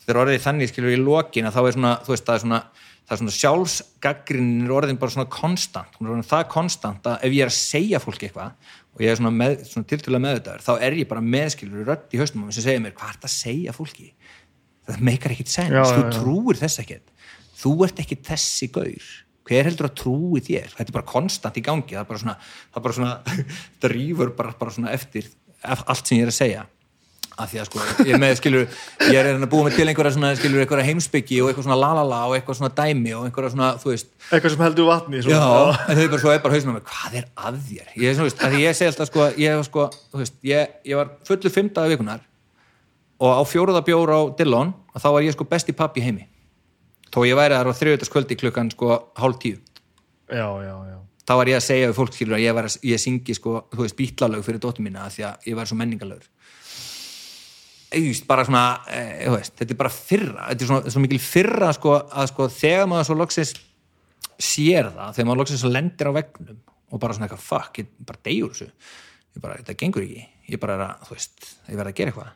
þegar 0.09 0.21
orðið 0.25 0.43
þannig 0.47 0.71
skilur 0.73 0.95
í 0.95 0.99
lokin 1.05 1.47
að 1.49 1.55
þá 1.55 1.61
er 1.69 1.75
svona 1.77 1.93
þú 2.03 2.13
veist, 2.15 2.25
það 2.27 2.35
er 2.39 2.43
svona, 2.43 2.59
það 3.05 3.13
er 3.15 3.21
svona 3.21 3.35
sjálfsgaggrinnin 3.39 4.65
er 4.67 4.73
orðin 4.75 4.99
bara 5.01 5.13
svona 5.15 5.29
konstant. 5.33 5.95
Orðin 6.01 6.25
það 6.27 6.43
konstant 6.53 7.09
að 7.09 7.25
ef 7.27 7.35
ég 7.37 7.45
er 7.45 7.51
að 7.51 7.57
segja 7.59 8.01
fólki 8.03 8.27
eitthvað 8.29 8.75
og 8.95 9.03
ég 9.05 9.13
er 9.13 9.19
svona, 9.19 9.31
með, 9.39 9.55
svona 9.69 9.87
tiltölulega 9.89 10.23
meðvitaður 10.25 10.65
þá 10.65 10.71
er 10.89 10.97
ég 10.99 11.09
bara 11.13 11.23
meðskilur 11.23 11.85
rödd 11.87 12.13
í 12.15 12.19
haustum 12.21 12.43
á 12.43 12.45
mér 12.49 12.57
sem 12.57 12.65
segir 12.65 12.83
mér, 12.83 12.95
hvað 12.97 13.13
er 13.13 13.19
það 13.21 13.29
að 13.29 13.35
segja 13.37 13.75
fólki? 13.77 14.07
Það 14.89 15.03
meikar 15.05 15.35
ekkit 15.35 15.51
sens, 15.53 15.73
Já, 15.75 15.83
þú 15.85 15.99
já, 16.01 16.05
já. 16.05 16.13
trúir 16.17 16.59
þess 16.59 16.81
ekkert. 16.83 17.11
Þú 17.59 17.73
ert 17.85 17.99
ekki 18.01 18.17
þessi 18.25 18.69
gaur. 18.73 19.09
Hver 19.49 19.65
heldur 19.69 19.87
að 19.89 19.95
trúi 20.01 20.41
þér? 20.45 20.73
Þetta 20.77 20.89
er 20.91 20.95
bara 20.97 21.09
konstant 21.09 21.55
í 21.57 21.63
gangi. 21.65 21.93
Það 21.93 22.01
er 22.03 22.09
bara 22.09 22.21
svona, 22.23 22.35
það 22.73 22.79
er 22.81 22.85
bara 22.87 22.97
svona 22.97 23.13
það 23.83 23.93
rýfur 23.93 24.33
bara, 24.37 24.53
bara 24.59 24.73
svona 24.75 24.93
eftir 24.97 25.29
ef- 25.61 25.85
allt 25.89 26.09
sem 26.09 26.17
ég 26.19 26.25
er 26.27 26.33
að 26.33 26.37
segja 26.39 26.65
af 27.39 27.51
því 27.51 27.59
að 27.61 27.67
sko, 27.69 27.83
ég 28.07 28.19
með 28.19 28.33
skilur 28.39 28.65
ég 29.09 29.17
er 29.19 29.29
að 29.31 29.45
búa 29.51 29.65
mig 29.65 29.75
til 29.77 29.85
einhverja 29.87 30.13
svona 30.15 30.31
skilur 30.37 30.63
einhverja 30.63 30.87
heimsbyggi 30.89 31.39
og 31.43 31.51
eitthvað 31.51 31.67
svona 31.67 31.77
lalala 31.79 32.19
og 32.27 32.35
eitthvað 32.35 32.59
svona 32.59 32.71
dæmi 32.75 33.13
og 33.15 33.27
einhverja 33.27 33.53
svona, 33.53 33.69
þú 33.79 33.93
veist. 33.93 34.09
Eitthvað 34.29 34.55
sem 34.55 34.63
heldur 34.65 34.89
vatni 34.89 35.21
Já, 35.23 35.39
en 35.39 35.99
þau 35.99 36.07
bara 36.13 36.21
svo 36.23 36.35
bara 36.45 36.55
hausnum 36.55 36.77
með 36.77 36.85
hvað 36.89 37.17
er 37.21 37.29
að 37.47 37.61
þér? 37.69 37.93
Ég, 37.95 38.17
svona, 38.17 38.27
veist, 38.27 38.43
að 38.43 38.57
ég 38.59 38.79
segi 38.79 38.91
alltaf 38.91 39.11
sko, 39.11 39.29
ég, 39.39 39.63
sko 39.69 39.87
veist, 40.19 40.37
ég, 40.47 40.75
ég 40.91 40.99
var 40.99 41.13
fullu 41.29 41.53
fimmtaði 41.53 41.95
vikunar 41.95 42.25
og 43.19 43.39
á 43.39 43.41
fjóruða 43.47 43.83
bjór 43.87 44.15
á 44.15 44.21
Dillon 44.39 44.75
og 44.75 45.03
þá 45.03 45.09
var 45.15 45.27
ég 45.27 45.35
sko 45.35 45.47
besti 45.47 45.75
pappi 45.75 46.03
heimi. 46.03 46.27
Þó 47.09 47.23
ég 47.25 47.39
væri 47.39 47.57
þar 47.57 47.71
á 47.71 47.79
þriðutaskvöldi 47.79 48.37
klukkan 48.39 48.71
sko 48.71 48.95
hálf 49.19 49.39
tíu. 49.41 49.59
Já, 50.29 50.45
já, 50.61 50.75
já. 50.87 50.97
Þá 51.29 51.35
var 51.37 51.49
ég 51.51 51.59
að 51.59 51.65
segja 51.67 51.89
við 51.91 51.97
fólk 51.97 52.15
skilur 52.15 52.35
að 52.39 52.41
ég, 52.41 52.55
var, 52.57 52.67
ég 52.89 53.01
syngi 53.01 53.35
sko, 53.37 53.51
þú 53.69 53.83
veist, 53.83 53.95
bítlalög 53.97 54.45
fyrir 54.45 54.61
dóttur 54.63 54.85
mína 54.85 55.03
því 55.13 55.25
að 55.27 55.49
ég 55.51 55.57
var 55.59 55.69
svo 55.69 55.75
menningalögur 55.77 56.25
Eðust, 57.89 58.27
bara 58.29 58.45
svona, 58.45 58.63
e, 58.93 59.29
veist, 59.33 59.55
þetta 59.57 59.73
er 59.73 59.79
bara 59.79 59.89
fyrra 59.93 60.47
þetta 60.51 60.65
er 60.65 60.69
svona, 60.69 60.93
svo 60.93 61.01
mikil 61.01 61.19
fyrra 61.23 61.71
sko, 61.73 61.95
að 61.97 62.27
sko, 62.29 62.47
þegar 62.53 62.89
maður 62.91 63.07
svo 63.09 63.17
loksins 63.17 63.53
sér 64.39 64.91
það, 64.93 65.15
þegar 65.15 65.29
maður 65.29 65.41
loksins 65.41 65.65
lendir 65.65 66.09
á 66.09 66.13
vegnum 66.19 66.59
og 66.89 67.01
bara 67.01 67.15
svona 67.15 67.27
eitthvað 67.27 67.45
fuck, 67.45 67.79
ég 67.81 67.89
bara 68.05 68.21
deyjur 68.25 68.53
þessu. 68.53 68.69
Ég 69.35 69.43
bara, 69.43 69.57
þetta 69.61 69.77
gengur 69.77 70.05
ekki. 70.05 70.25
Ég 70.49 70.61
bara 70.61 70.75
er 70.77 70.85
að, 70.87 71.07
þú 71.07 71.17
veist, 71.17 71.49
ég 71.69 71.77
verð 71.77 71.91
að 71.91 71.97
gera 71.99 72.13
eitthvað. 72.13 72.31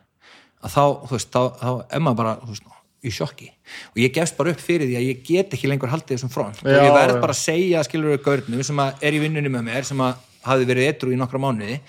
Að 0.64 0.74
þá, 0.74 0.84
þú 1.08 1.16
veist, 1.16 1.30
þá, 1.34 1.40
þá 1.58 1.70
er 1.96 2.04
maður 2.04 2.20
bara, 2.20 2.34
veist, 2.50 2.68
í 3.04 3.12
sjokki. 3.12 3.50
Og 3.92 4.00
ég 4.00 4.14
gefst 4.16 4.36
bara 4.38 4.54
upp 4.54 4.62
fyrir 4.64 4.88
því 4.88 4.98
að 4.98 5.06
ég 5.10 5.24
get 5.26 5.56
ekki 5.56 5.70
lengur 5.70 5.92
haldið 5.92 6.16
þessum 6.16 6.32
front. 6.32 6.62
Og 6.64 6.70
Já, 6.70 6.80
ég 6.80 6.94
verð 6.94 7.18
já. 7.18 7.20
bara 7.24 7.36
að 7.36 7.40
segja 7.42 7.82
skilur 7.84 8.14
við 8.14 8.22
gaurnum 8.24 8.64
sem 8.64 8.84
að 8.84 9.04
er 9.04 9.16
í 9.16 9.22
vinnunni 9.22 9.52
með 9.52 9.66
mér 9.68 9.88
sem 9.88 10.04
að 10.04 10.22
hafi 10.44 10.68
verið 10.68 10.90
etru 10.92 11.12
í 11.12 11.18
nokkra 11.20 11.40
mánuði 11.42 11.80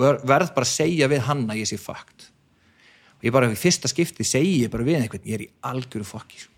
og 0.00 0.22
verð 0.26 0.52
bara 0.54 0.66
að 0.66 0.72
segja 0.72 1.08
við 1.10 1.24
hann 1.26 1.42
að 1.50 1.62
ég 1.62 1.70
sé 1.70 1.78
fakt 1.80 2.29
og 3.20 3.28
ég 3.28 3.34
bara 3.34 3.50
í 3.52 3.58
fyrsta 3.58 3.90
skipti 3.90 4.24
segi 4.24 4.62
ég 4.64 4.72
bara 4.72 4.86
við 4.86 5.02
einhvern, 5.02 5.26
ég 5.28 5.36
er 5.36 5.44
í 5.44 5.48
algjöru 5.68 6.06
fokki 6.08 6.40
sko. 6.40 6.52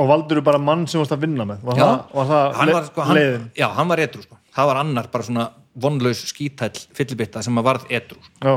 og 0.00 0.08
valdur 0.08 0.40
þú 0.40 0.44
bara 0.48 0.60
mann 0.62 0.86
sem 0.86 0.96
þú 0.98 1.04
varst 1.04 1.16
að 1.18 1.24
vinna 1.26 1.46
með? 1.48 1.64
Var 1.68 1.80
já, 1.80 1.84
það, 1.84 2.14
var 2.16 2.30
það 2.30 2.46
hann 2.58 2.72
var, 2.72 2.86
sko, 2.88 3.08
hann, 3.08 3.50
já, 3.60 3.66
hann 3.76 3.90
var 3.92 4.04
etru 4.06 4.24
sko. 4.24 4.38
það 4.56 4.70
var 4.72 4.82
annar 4.82 5.10
bara 5.12 5.28
svona 5.28 5.48
vonlaus 5.84 6.24
skítæll 6.32 6.86
fyllibitta 6.96 7.44
sem 7.44 7.60
að 7.60 7.68
varð 7.68 7.92
etru 7.92 8.20
sko. 8.24 8.56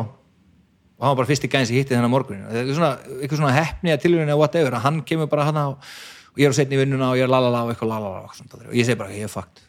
og 0.95 1.03
hann 1.03 1.11
var 1.11 1.19
bara 1.19 1.31
fyrsti 1.33 1.51
gæðin 1.51 1.69
sem 1.71 1.79
hitti 1.81 1.97
þennan 1.97 2.13
morgunin 2.15 2.47
er 2.47 2.71
svona, 2.71 2.95
eitthvað 3.19 3.43
svona 3.43 3.55
hefni 3.59 3.91
að 3.91 4.03
tilvíðin 4.05 4.31
eða 4.31 4.39
whatever, 4.39 4.79
að 4.79 4.87
hann 4.87 5.03
kemur 5.03 5.31
bara 5.31 5.49
hann 5.49 5.59
á 5.59 5.67
og 5.75 6.39
ég 6.39 6.47
er 6.47 6.55
á 6.55 6.59
setni 6.59 6.75
í 6.75 6.81
vinnuna 6.81 7.11
og 7.11 7.19
ég 7.19 7.27
er 7.27 7.31
lalala 7.31 7.63
og 7.65 7.71
eitthvað 7.71 7.91
lalala 7.91 8.23
eitthvað 8.27 8.67
og 8.69 8.75
ég 8.75 8.87
segi 8.87 8.99
bara, 8.99 9.15
ég 9.15 9.27
er 9.27 9.31
fakt 9.31 9.61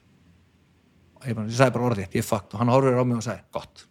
og 1.18 1.26
ég, 1.26 1.34
bara, 1.34 1.46
ég 1.46 1.58
sagði 1.58 1.74
bara 1.76 1.90
orðið, 1.90 2.08
ég 2.14 2.22
er 2.22 2.26
fakt 2.26 2.54
og 2.54 2.62
hann 2.62 2.72
horfir 2.74 2.98
á 2.98 3.04
mig 3.06 3.18
og 3.18 3.26
sagði, 3.26 3.44
gott 3.54 3.85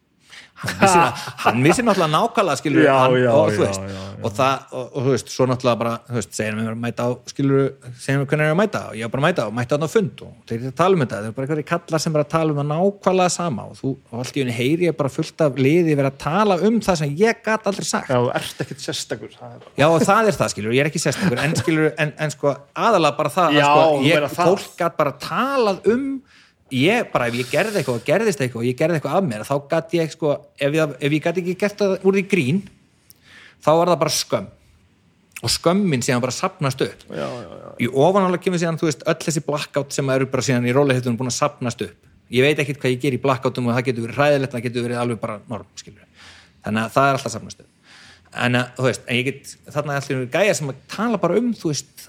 hann 1.45 1.61
vissi, 1.65 1.83
náttúrulega 1.85 2.11
nákvæmlega 2.13 2.59
skilur 2.59 2.87
hann, 2.89 3.15
já, 3.19 3.31
og, 3.31 3.51
já, 3.51 3.65
já, 3.65 4.03
og 4.21 4.33
það, 4.35 4.65
og, 4.71 4.85
og 4.85 5.05
þú 5.05 5.13
veist, 5.13 5.31
svo 5.33 5.47
náttúrulega 5.49 5.79
bara, 5.81 5.93
þú 6.07 6.17
veist, 6.19 6.31
segir 6.37 6.57
mér 6.57 6.71
að 6.71 6.81
mæta 6.83 7.07
á 7.07 7.09
skilur, 7.31 7.63
segir 8.01 8.21
mér 8.21 8.29
hvernig 8.31 8.45
er 8.45 8.53
að 8.55 8.59
mæta 8.61 8.81
og 8.89 8.99
ég 8.99 9.07
er 9.07 9.13
bara 9.13 9.23
að 9.23 9.27
mæta 9.27 9.47
og 9.49 9.55
mæta 9.59 9.77
hann 9.77 9.87
á 9.87 9.89
fund 9.95 10.23
og 10.25 10.31
þeir 10.49 10.65
tala 10.77 10.97
um 10.97 11.03
þetta 11.03 11.15
þeir 11.15 11.27
eru 11.29 11.35
bara 11.37 11.47
einhverjir 11.47 11.69
kallar 11.71 12.03
sem 12.05 12.15
er 12.15 12.23
að 12.23 12.31
tala 12.35 12.55
um 12.55 12.61
það 12.61 12.69
nákvæmlega 12.71 13.35
sama 13.35 13.67
og 13.71 13.75
þú, 13.79 13.93
og 14.11 14.23
allt 14.23 14.35
í 14.35 14.43
henni 14.43 14.55
heyri 14.59 14.89
ég 14.89 14.97
bara 14.99 15.13
fullt 15.15 15.45
af 15.45 15.59
liði 15.59 15.95
verið 15.95 16.11
að 16.11 16.19
tala 16.25 16.59
um 16.69 16.79
það 16.85 17.01
sem 17.01 17.15
ég 17.19 17.43
gat 17.45 17.69
aldrei 17.69 17.87
sagt. 17.87 18.09
Já, 18.09 18.19
ert 18.39 18.63
ekkert 18.65 18.81
sérstakur 18.83 19.31
er 19.33 19.67
Já, 19.77 19.87
og 19.89 19.99
það 20.03 20.31
er 20.31 20.39
það, 20.39 20.53
skilur, 20.55 20.75
ég 20.75 20.85
er 20.85 20.89
ekki 20.91 21.03
sérstakur 21.03 21.41
en, 21.43 21.55
skilur, 21.59 21.91
en, 22.01 22.15
en 22.19 22.33
sko, 22.33 22.55
ég, 26.73 27.09
bara 27.13 27.29
ef 27.29 27.37
ég 27.37 27.51
gerði 27.51 27.81
eitthvað 27.81 27.99
og 27.99 28.05
gerðist 28.07 28.41
eitthvað 28.41 28.63
og 28.63 28.67
ég 28.69 28.77
gerði 28.79 28.99
eitthvað 28.99 29.17
af 29.19 29.27
mér, 29.27 29.45
þá 29.45 29.55
gat 29.71 29.95
ég 29.97 30.13
sko, 30.13 30.35
ef 30.57 30.77
ég, 30.77 30.95
ef 30.99 31.15
ég 31.17 31.25
gat 31.25 31.41
ekki 31.41 31.57
gert 31.59 31.81
það 31.81 32.07
úr 32.07 32.17
því 32.17 32.25
grín 32.31 32.61
þá 33.61 33.71
var 33.71 33.91
það 33.91 33.99
bara 34.05 34.15
skömm. 34.15 34.51
Og 35.43 35.51
skömmin 35.51 36.01
síðan 36.01 36.23
bara 36.23 36.33
sapnast 36.33 36.79
upp. 36.81 37.01
Já, 37.11 37.25
já, 37.27 37.49
já. 37.59 37.69
í 37.83 37.89
ofanálega 37.91 38.41
kemur 38.45 38.61
síðan, 38.61 38.77
þú 38.79 38.87
veist, 38.87 39.03
öll 39.11 39.17
þessi 39.19 39.43
blackout 39.45 39.93
sem 39.93 40.09
eru 40.13 40.29
bara 40.31 40.45
síðan 40.47 40.65
í 40.65 40.73
rólihittunum 40.73 41.17
búin 41.19 41.29
að 41.29 41.37
sapnast 41.37 41.83
upp. 41.85 42.11
Ég 42.33 42.45
veit 42.45 42.61
ekkit 42.63 42.79
hvað 42.81 42.95
ég 42.95 43.01
ger 43.03 43.17
í 43.17 43.21
blackoutum 43.21 43.67
og 43.67 43.75
það 43.75 43.89
getur 43.89 44.05
verið 44.07 44.21
hræðilegt, 44.21 44.53
það 44.55 44.63
getur 44.65 44.85
verið 44.87 45.01
alveg 45.01 45.19
bara 45.21 45.35
norm, 45.51 45.67
skilur 45.77 46.05
þannig 46.65 46.81
að 46.81 46.93
það 46.95 47.07
er 47.07 47.17
alltaf 47.19 47.33
sapnast 47.35 47.63
upp. 47.63 47.71
En 48.45 48.59
að, 48.59 48.71
þú 48.77 48.87
veist, 48.87 49.09
get 49.27 49.51
þarna 49.75 49.95
er 49.95 50.01
allir 50.01 50.29
gæja 50.33 50.55
sem 50.57 50.71
tala 50.91 51.19
bara 51.21 51.39
um, 51.39 51.51
þú 51.55 51.71
veist 51.71 52.07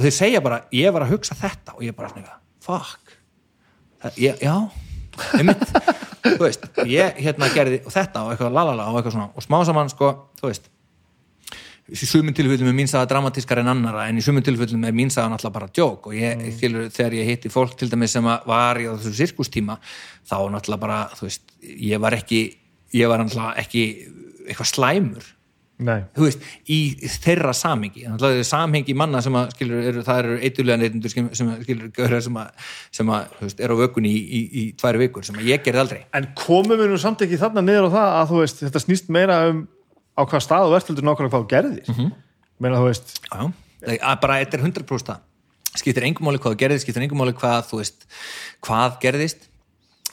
þau 0.00 0.12
segja 0.14 0.42
bara, 0.44 0.62
ég 0.74 0.94
var 0.94 1.04
að 1.04 1.16
hugsa 1.16 1.36
þetta 1.36 1.74
og 1.76 1.82
ég 1.84 1.96
bara 1.96 2.12
svona, 2.12 2.38
fuck 2.64 3.09
það, 4.02 4.20
ég, 4.24 4.42
já, 4.44 4.56
einmitt. 5.38 5.64
Þú 6.20 6.36
veist, 6.42 6.66
ég 6.88 7.16
hérna 7.24 7.48
gerði 7.54 7.80
þetta 7.86 8.26
og 8.26 8.34
eitthvað 8.34 8.52
lalala 8.52 8.90
og 8.90 8.98
eitthvað 8.98 9.16
svona 9.16 9.30
og 9.32 9.46
smá 9.46 9.60
saman, 9.64 9.92
sko, 9.92 10.12
þú 10.40 10.50
veist 10.50 10.68
í 11.90 12.06
sumum 12.06 12.34
tilfellum 12.36 12.70
er 12.70 12.76
mín 12.76 12.88
saga 12.90 13.08
dramatískar 13.10 13.60
en 13.62 13.70
annara 13.72 14.06
en 14.08 14.18
í 14.20 14.22
sumum 14.22 14.44
tilfellum 14.46 14.84
er 14.86 14.94
mín 14.94 15.10
saga 15.10 15.30
náttúrulega 15.32 15.56
bara 15.56 15.70
djók 15.74 16.06
og 16.10 16.14
ég, 16.14 16.36
mm. 16.36 16.52
skilur, 16.58 16.86
þegar 16.94 17.16
ég 17.18 17.30
hitti 17.32 17.50
fólk 17.50 17.74
til 17.78 17.90
dæmis 17.90 18.14
sem 18.14 18.26
var 18.26 18.78
í 18.78 18.86
þessu 18.86 19.12
sirkustíma 19.18 19.78
þá 20.28 20.36
náttúrulega 20.54 20.84
bara, 20.84 21.00
þú 21.18 21.26
veist 21.26 21.56
ég 21.90 22.02
var 22.02 22.16
ekki, 22.18 22.42
ég 22.94 23.10
var 23.10 23.22
náttúrulega 23.22 23.64
ekki 23.64 23.84
eitthvað 24.46 24.70
slæmur 24.70 25.30
veist, 26.26 26.44
í 26.70 26.78
þeirra 27.24 27.52
samhengi 27.56 28.04
samhengi 28.46 28.94
manna 28.98 29.22
sem 29.24 29.36
að 29.40 29.54
skilur, 29.54 29.82
eru, 29.90 30.04
það 30.06 30.22
eru 30.22 30.38
eitthulega 30.40 30.80
neytundur 30.80 31.14
sem, 31.14 31.30
sem 31.34 31.52
sem 32.26 32.38
að, 32.42 32.68
sem 32.98 33.12
að 33.16 33.32
þú 33.38 33.48
veist, 33.48 33.62
er 33.64 33.74
á 33.74 33.76
vökunni 33.80 34.12
í, 34.12 34.20
í, 34.20 34.42
í 34.60 34.64
tvær 34.80 35.00
vikur 35.00 35.26
sem 35.26 35.40
að 35.40 35.50
ég 35.50 35.64
gerði 35.64 35.84
aldrei. 35.84 36.00
En 36.16 36.28
komum 36.38 36.76
við 36.76 36.92
nú 36.92 37.00
samt 37.00 37.24
ekki 37.26 37.40
þarna 37.40 37.64
niður 37.64 37.88
á 37.88 37.94
það 37.96 38.14
að 38.18 38.30
þú 38.32 38.42
veist, 38.42 38.62
þetta 38.66 38.84
snýst 38.84 39.10
meira 39.12 39.40
um 39.50 39.64
á 40.20 40.22
hvað 40.28 40.44
stað 40.44 40.76
ert 40.76 40.90
heldur 40.90 41.08
nákvæmlega 41.08 41.32
hvað 41.32 41.44
þú 41.44 41.50
gerðir. 41.54 41.88
Mm 41.88 41.98
-hmm. 41.98 42.14
meina 42.58 42.80
þú 42.80 42.86
veist, 42.90 43.16
Já, 43.30 44.20
bara 44.20 44.40
þetta 44.42 44.56
er 44.58 44.64
100% 44.64 45.06
það. 45.08 45.20
Skiptir 45.80 46.04
engum 46.04 46.26
máli 46.26 46.38
hvað 46.38 46.54
þú 46.54 46.60
gerðist, 46.60 46.84
skiptir 46.84 47.02
engum 47.02 47.18
máli 47.22 47.32
hvað 47.32 47.68
þú 47.70 47.76
veist, 47.80 48.06
hvað 48.60 48.98
gerðist. 49.00 49.48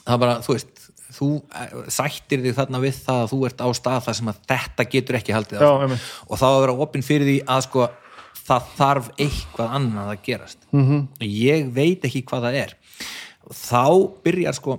Það 0.06 0.18
bara, 0.22 0.40
þú 0.40 0.54
veist 0.54 0.77
þú 1.18 1.30
eh, 1.60 1.72
sættir 1.92 2.42
þig 2.44 2.56
þarna 2.58 2.82
við 2.82 3.00
það 3.04 3.22
að 3.22 3.32
þú 3.32 3.38
ert 3.48 3.64
á 3.64 3.68
stað 3.78 4.04
þar 4.06 4.18
sem 4.18 4.32
að 4.32 4.42
þetta 4.52 4.86
getur 4.94 5.18
ekki 5.18 5.36
haldið 5.36 5.64
einmitt. 5.68 6.10
og 6.28 6.40
þá 6.40 6.46
að 6.48 6.60
vera 6.64 6.76
opinn 6.86 7.06
fyrir 7.06 7.28
því 7.28 7.38
að 7.46 7.64
sko 7.68 7.88
það 8.48 8.68
þarf 8.78 9.10
eitthvað 9.18 9.74
annað 9.78 10.12
að 10.12 10.22
gerast 10.28 10.60
-hmm. 10.70 10.84
Mhm. 10.84 11.08
ég 11.20 11.72
veit 11.74 12.04
ekki 12.04 12.24
hvað 12.24 12.48
það 12.48 12.60
er 12.62 12.76
þá 13.48 13.84
byrjar 14.24 14.54
sko 14.54 14.78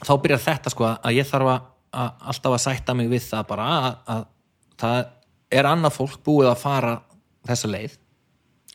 þá 0.00 0.12
byrjar 0.22 0.44
þetta 0.44 0.70
sko 0.72 0.84
að 0.90 1.16
ég 1.16 1.28
þarf 1.28 1.52
að, 1.54 1.60
að 1.92 2.10
alltaf 2.32 2.52
að 2.52 2.64
sætta 2.66 2.94
mig 2.94 3.10
við 3.10 3.26
það 3.28 3.46
bara 3.46 3.66
að, 3.78 3.96
að 4.06 4.24
það 4.80 5.04
er 5.50 5.66
annað 5.66 5.96
fólk 5.98 6.22
búið 6.24 6.50
að 6.50 6.62
fara 6.62 6.94
þessa 7.48 7.68
leið 7.68 7.98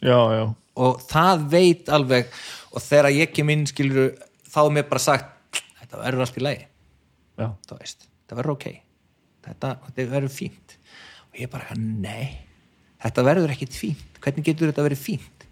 já, 0.02 0.20
já, 0.36 0.46
og 0.76 1.02
það 1.08 1.50
veit 1.50 1.90
alveg 1.90 2.32
og 2.72 2.84
þegar 2.84 3.12
ég 3.16 3.34
kem 3.34 3.50
inn 3.50 3.66
skilur 3.70 4.16
þá 4.52 4.62
er 4.66 4.74
mér 4.78 4.90
bara 4.90 5.04
sagt 5.04 5.62
þetta 5.80 6.02
verður 6.02 6.26
allt 6.26 6.40
í 6.40 6.46
þú 6.46 6.75
veist, 7.38 8.08
þetta 8.24 8.40
verður 8.40 8.56
ok. 8.56 8.68
Þetta, 9.46 9.72
þetta 9.88 10.10
verður 10.12 10.34
fínt. 10.34 10.76
Og 11.32 11.40
ég 11.44 11.52
bara, 11.52 11.78
nei. 11.78 12.46
Þetta 13.06 13.26
verður 13.28 13.54
ekkit 13.54 13.76
fínt, 13.78 14.22
hvernig 14.24 14.46
getur 14.48 14.72
þetta 14.72 14.86
verið 14.86 15.02
fínt? 15.02 15.50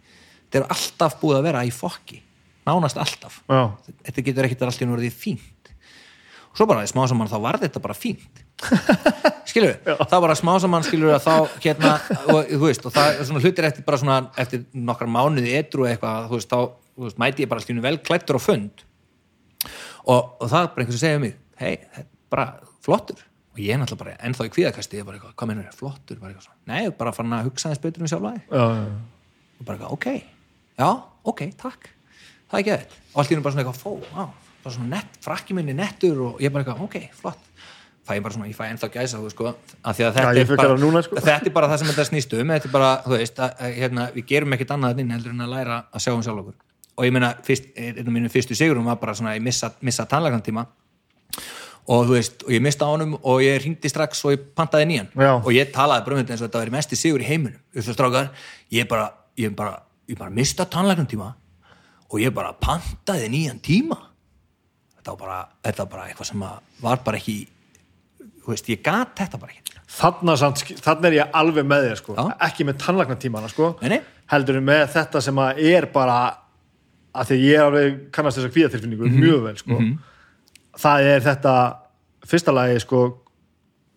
Þetta 0.48 0.62
er 0.62 0.72
alltaf 0.74 1.18
búið 1.22 1.40
að 1.40 1.50
vera 1.50 1.66
í 1.68 1.74
fokki. 1.74 2.22
Nánast 2.64 2.98
alltaf. 3.02 3.42
Já. 3.52 3.76
þetta 4.08 4.24
getur 4.30 4.48
ekkit 4.48 4.64
allt 4.66 4.80
í 4.80 4.86
einu 4.86 4.96
orðið 4.96 5.18
fínt. 5.20 5.72
Og 6.54 6.60
svo 6.60 6.68
bara 6.70 6.86
smá 6.88 7.04
saman 7.10 7.30
þá 7.30 7.38
var 7.44 7.60
þetta 7.62 7.82
bara 7.84 7.98
fínt. 7.98 8.42
Skilur 9.50 9.74
við, 9.74 9.92
þá 10.08 10.16
bara 10.24 10.38
smá 10.40 10.54
saman 10.64 10.86
skilur 10.88 11.10
við 11.10 11.18
að 11.18 11.26
þá 11.26 11.58
hérna 11.66 11.90
og, 12.32 12.38
þú 12.48 12.62
veist, 12.64 12.86
og 12.88 12.94
það 12.96 13.18
svona 13.28 13.42
hlutir 13.44 13.68
eftir 13.68 13.86
bara 13.86 14.00
svona 14.00 14.20
eftir 14.40 14.64
nokkar 14.72 15.10
mánuði 15.12 15.58
edru 15.58 15.88
eitthvað 15.90 16.30
þú 16.30 16.40
veist, 16.40 16.54
þá 16.54 16.60
þú 16.94 17.08
veist, 17.10 17.20
mæti 17.20 17.44
ég 17.44 17.52
bara 17.52 17.64
alltaf 17.64 17.84
vel 17.84 17.98
klættur 18.08 18.40
á 18.40 18.42
fund. 18.42 18.86
Og, 20.08 20.22
og 20.40 20.48
það 20.48 20.60
er 20.62 20.72
bara 20.72 20.86
einhvers 20.86 21.02
að 21.02 21.04
segja 21.04 21.20
um 21.20 21.26
mig 21.28 21.36
hei, 21.62 21.76
er 21.98 22.08
bara 22.34 22.48
flottur. 22.84 23.22
Og 23.54 23.62
ég 23.62 23.76
er 23.76 23.82
náttúrulega 23.82 24.02
bara 24.02 24.16
ennþá 24.26 24.48
í 24.48 24.54
kvíðakasti 24.54 24.98
ég 24.98 25.04
er 25.04 25.08
bara 25.08 25.20
eitthvað, 25.20 25.34
hvað 25.38 25.50
mennur, 25.52 25.74
flottur, 25.78 26.18
eitthvað 26.18 26.46
svona. 26.48 26.60
Nei, 26.72 26.94
bara 26.98 27.14
fann 27.14 27.36
að 27.38 27.50
hugsa 27.50 27.70
þess 27.70 27.84
betur 27.84 28.02
um 28.02 28.10
já, 28.10 28.18
já. 28.50 28.64
og 29.60 29.68
bara 29.68 29.78
eitthvað, 29.78 29.92
ok, 29.94 30.08
já, 30.82 30.88
ok, 31.30 31.44
takk. 31.62 31.92
Það 32.50 32.58
er 32.58 32.64
ekki 32.64 32.74
þetta 32.74 33.02
og 33.14 33.22
allt 33.22 33.30
í 33.30 33.36
hennu 33.36 33.46
bara 33.46 33.54
svona 33.54 33.66
eitthvað, 33.68 33.84
fó, 33.84 34.18
á, 34.18 34.24
bara 34.64 34.74
svona 34.74 34.90
nett 34.96 35.22
frakki 35.22 35.58
minni 35.58 35.78
nettur 35.78 36.24
og 36.32 36.42
ég 36.42 36.54
bara 36.54 36.66
eitthvað, 36.66 36.82
ok, 36.88 37.20
flott. 37.20 37.50
Fæ 38.04 38.18
ég 38.18 38.26
bara 38.26 38.36
svona, 38.36 38.50
ég 38.50 38.58
fæ 38.58 38.66
ennþá 38.68 38.90
gæsa 38.92 39.22
þú 39.22 39.30
sko, 39.32 39.54
af 39.54 39.96
því 39.96 40.08
að 40.10 40.18
þetta, 40.18 40.32
ég 40.36 40.50
er 40.50 40.58
bara, 40.60 40.76
núna, 40.82 41.02
sko. 41.06 41.22
þetta 41.24 41.48
er 41.48 41.54
bara 41.56 41.70
það 41.72 41.80
sem 41.80 41.92
þetta 41.94 42.06
snýst 42.10 42.34
um. 42.36 42.50
Þetta 42.52 42.68
er 42.68 42.74
bara, 42.74 42.90
þú 43.06 43.14
veist, 43.14 43.38
að, 43.40 43.54
að, 43.64 43.76
hérna, 43.78 44.08
við 44.18 44.26
gerum 44.34 44.56
ekkit 44.58 44.74
annað 44.76 45.00
inn 45.00 45.14
heldur 45.14 45.32
en 45.32 45.46
að 45.46 45.54
læra 45.54 45.78
að 45.88 46.04
sjá 46.04 46.12
um 46.12 46.24
sjálf 46.26 46.42
okkur. 46.42 46.58
Og 46.98 47.08
ég 47.08 47.14
meina, 47.16 47.30
fyrst, 47.48 47.70
einn 47.80 48.02
af 48.04 48.12
mínum 48.12 48.34
fyrstu 48.34 48.58
sigurum 48.60 48.90
var 48.92 49.00
bara 49.00 49.16
svona, 49.16 49.38
ég 49.38 49.46
missa, 49.46 49.72
missa 49.88 50.04
tannlæknantíma 50.10 50.66
og 51.88 52.06
þú 52.08 52.14
veist, 52.16 52.44
og 52.48 52.52
ég 52.56 52.62
mista 52.64 52.86
á 52.88 52.94
honum 52.94 53.16
og 53.20 53.42
ég 53.44 53.58
ringdi 53.64 53.90
strax 53.92 54.24
og 54.26 54.32
ég 54.36 54.44
pantaði 54.56 54.86
nýjan 54.88 55.10
Já. 55.20 55.34
og 55.44 55.50
ég 55.52 55.72
talaði 55.76 56.06
bara 56.06 56.16
um 56.16 56.22
eins 56.26 56.42
og 56.42 56.48
þetta 56.48 56.62
væri 56.64 56.72
mesti 56.78 56.96
sigur 56.96 57.20
í 57.24 57.28
heiminum 57.28 57.60
upp 57.76 57.84
svo 57.84 57.94
strákar, 57.98 58.30
ég 58.72 58.88
bara 58.88 59.10
ég 59.38 59.56
bara, 59.56 59.80
ég 60.08 60.18
bara 60.18 60.30
mista 60.32 60.66
tannlæknantíma 60.66 61.34
og 62.14 62.20
ég 62.22 62.32
bara 62.34 62.54
pantaði 62.54 63.28
nýjan 63.34 63.60
tíma 63.60 63.98
þetta 64.98 65.12
var 65.12 65.20
bara, 65.26 65.40
þetta 65.66 65.84
var 65.84 65.92
bara 65.98 66.08
eitthvað 66.12 66.30
sem 66.32 66.46
að 66.48 66.60
var 66.86 67.02
bara 67.04 67.18
ekki 67.20 67.38
þú 68.44 68.52
veist, 68.54 68.70
ég 68.72 68.82
gat 68.86 69.16
þetta 69.20 69.40
bara 69.42 69.52
ekki 69.52 69.80
Þarna, 69.94 70.34
samt, 70.40 70.64
þarna 70.82 71.06
er 71.12 71.14
ég 71.20 71.36
alveg 71.38 71.66
með 71.70 71.84
þér 71.86 72.00
sko. 72.00 72.14
Já. 72.18 72.24
ekki 72.48 72.66
með 72.66 72.78
tannlagnatímana 72.82 73.50
sko. 73.52 73.68
Nei, 73.84 73.90
nei. 73.92 74.00
heldur 74.32 74.58
með 74.66 74.88
þetta 74.96 75.22
sem 75.22 75.38
að 75.44 75.60
er 75.70 75.86
bara 75.94 76.16
að 77.14 77.28
því 77.30 77.36
að 77.36 77.44
ég 77.46 77.62
alveg 77.62 78.00
kannast 78.16 78.40
þessa 78.40 78.50
kvíðatilfinningu 78.56 79.06
Mhm. 79.12 79.20
mjög 79.22 79.44
vel 79.44 79.54
sko. 79.62 79.78
Það 80.80 81.02
er 81.16 81.20
þetta 81.22 81.56
fyrsta 82.26 82.52
lagi 82.56 82.80
sko, 82.80 83.18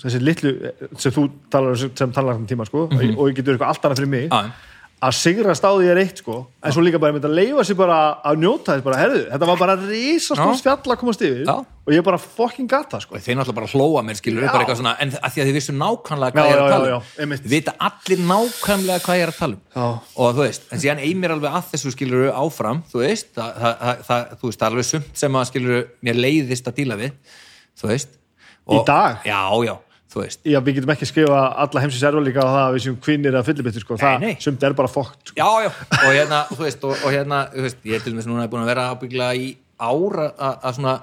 þessi 0.03 0.21
litlu 0.21 0.53
sem 0.99 1.13
þú 1.13 1.31
talar 1.51 1.71
um 1.71 1.97
sem 1.97 2.13
tannlagnatíma 2.13 2.67
sko, 2.67 2.83
og 2.91 2.93
ég- 3.01 3.17
og 3.19 3.29
ég 3.31 3.37
getur 3.39 3.55
eitthvað 3.57 3.69
allt 3.69 3.83
annað 3.85 3.97
fyrir 4.03 4.09
mig 4.09 4.29
Mhm. 4.31 4.51
Að 4.97 5.13
sigrast 5.13 5.61
á 5.61 5.77
því 5.77 5.89
er 5.93 5.99
eitt 6.01 6.21
sko 6.23 6.35
en 6.65 6.73
svo 6.73 6.81
líka 6.81 6.97
bara 6.97 7.13
með 7.13 7.27
að 7.29 7.35
leifa 7.37 7.65
sér 7.69 7.77
bara 7.77 7.97
að 8.25 8.39
njóta 8.41 8.73
þess 8.73 8.85
bara, 8.87 9.01
herðu, 9.03 9.19
þetta 9.29 9.49
var 9.51 9.59
bara 9.61 9.75
risastórs 9.83 10.63
fjall 10.65 10.95
að 10.95 11.01
komast 11.03 11.25
yfir 11.27 11.43
Já. 11.45 11.53
og 11.61 11.93
ég 11.93 12.07
bara 12.07 12.21
fucking 12.23 12.71
gata 12.71 13.03
sko 13.05 13.19
og 13.19 13.21
þeir 13.21 13.37
náttúrulega 13.37 13.59
bara 13.59 13.69
hlóa 13.75 14.05
mér 14.09 14.17
skilur 14.17 14.47
Já. 14.47 14.49
bara 14.55 14.65
eitthvað 14.65 14.81
svona, 14.81 14.95
en 15.05 15.13
að 15.21 15.35
því 15.35 15.45
að 15.45 15.51
þið 15.51 15.59
vissu 15.59 15.77
nákvæmlega 15.77 16.33
hvað 16.33 16.49
Já, 16.49 16.49
ég 16.49 16.57
er 16.57 16.65
að 16.65 16.73
tala 16.73 16.97
um. 16.97 17.37
Þið 17.37 17.53
vita 17.53 17.77
allir 17.91 18.25
nákvæmlega 18.33 19.05
hvað 19.05 19.21
ég 19.21 19.27
er 19.27 19.35
að 19.35 19.41
tala 19.43 19.61
um 19.85 20.03
og 20.17 20.35
þú 20.39 20.47
veist, 20.47 20.69
en 20.73 20.85
síðan 20.87 21.05
eimir 21.05 21.37
alveg 21.37 21.61
að 21.61 21.73
þessu 21.75 21.93
skilur 21.93 22.31
áfram, 22.33 22.81
þú 22.89 23.05
veist 23.05 23.35
það, 23.37 23.53
það, 23.61 24.05
það, 24.09 24.29
þú 24.41 24.49
veist, 24.49 24.63
það 24.63 24.69
er 24.71 24.73
alveg 24.73 24.89
sumt 24.95 25.25
sem 25.27 25.43
að 25.43 25.51
skilur 25.53 25.91
mér 26.09 26.23
leiðist 26.25 26.73
að 26.73 26.81
díla 26.81 26.97
við 27.05 27.37
þú 27.77 27.93
veist 27.93 28.23
Í 28.67 28.81
dag? 28.83 29.21
Já, 29.23 29.47
já, 29.63 29.77
þú 30.17 30.23
veist 30.25 30.41
Já, 30.49 30.59
við 30.65 30.79
getum 30.81 30.93
ekki 30.97 31.07
skrifa 31.11 31.41
alla 31.65 31.83
heimsins 31.85 32.03
erfalíka 32.09 32.41
á 32.41 32.49
það 32.49 32.63
að 32.65 32.75
við 32.79 32.85
séum 32.87 32.97
kvinnir 33.05 33.37
að 33.37 33.47
fyllibittu 33.51 33.81
sko. 33.85 33.99
það, 34.01 34.27
sumt 34.41 34.63
er 34.67 34.73
bara 34.79 34.89
fókt 34.89 35.31
sko. 35.33 35.37
Já, 35.37 35.51
já, 35.67 35.71
og 36.01 36.11
hérna, 36.17 36.43
þú 36.51 36.61
veist, 36.65 36.85
og, 36.89 36.97
og 37.05 37.13
hérna, 37.13 37.41
þú 37.53 37.65
veist, 37.69 37.79
ég 37.85 37.95
er 37.99 38.05
til 38.07 38.13
dæmis 38.17 38.27
núna 38.31 38.49
búin 38.49 38.65
að 38.65 38.71
vera 38.73 38.89
ábygglega 38.95 39.37
í 39.37 39.49
ára 39.79 40.31
að- 40.41 40.75
svona 40.79 40.97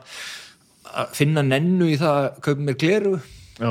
að 0.93 1.13
finna 1.17 1.43
nennu 1.45 1.87
í 1.93 1.97
það 2.01 2.19
að 2.23 2.39
kaupa 2.45 2.61
mér 2.67 2.77
gleru 2.81 3.13
Já, 3.59 3.69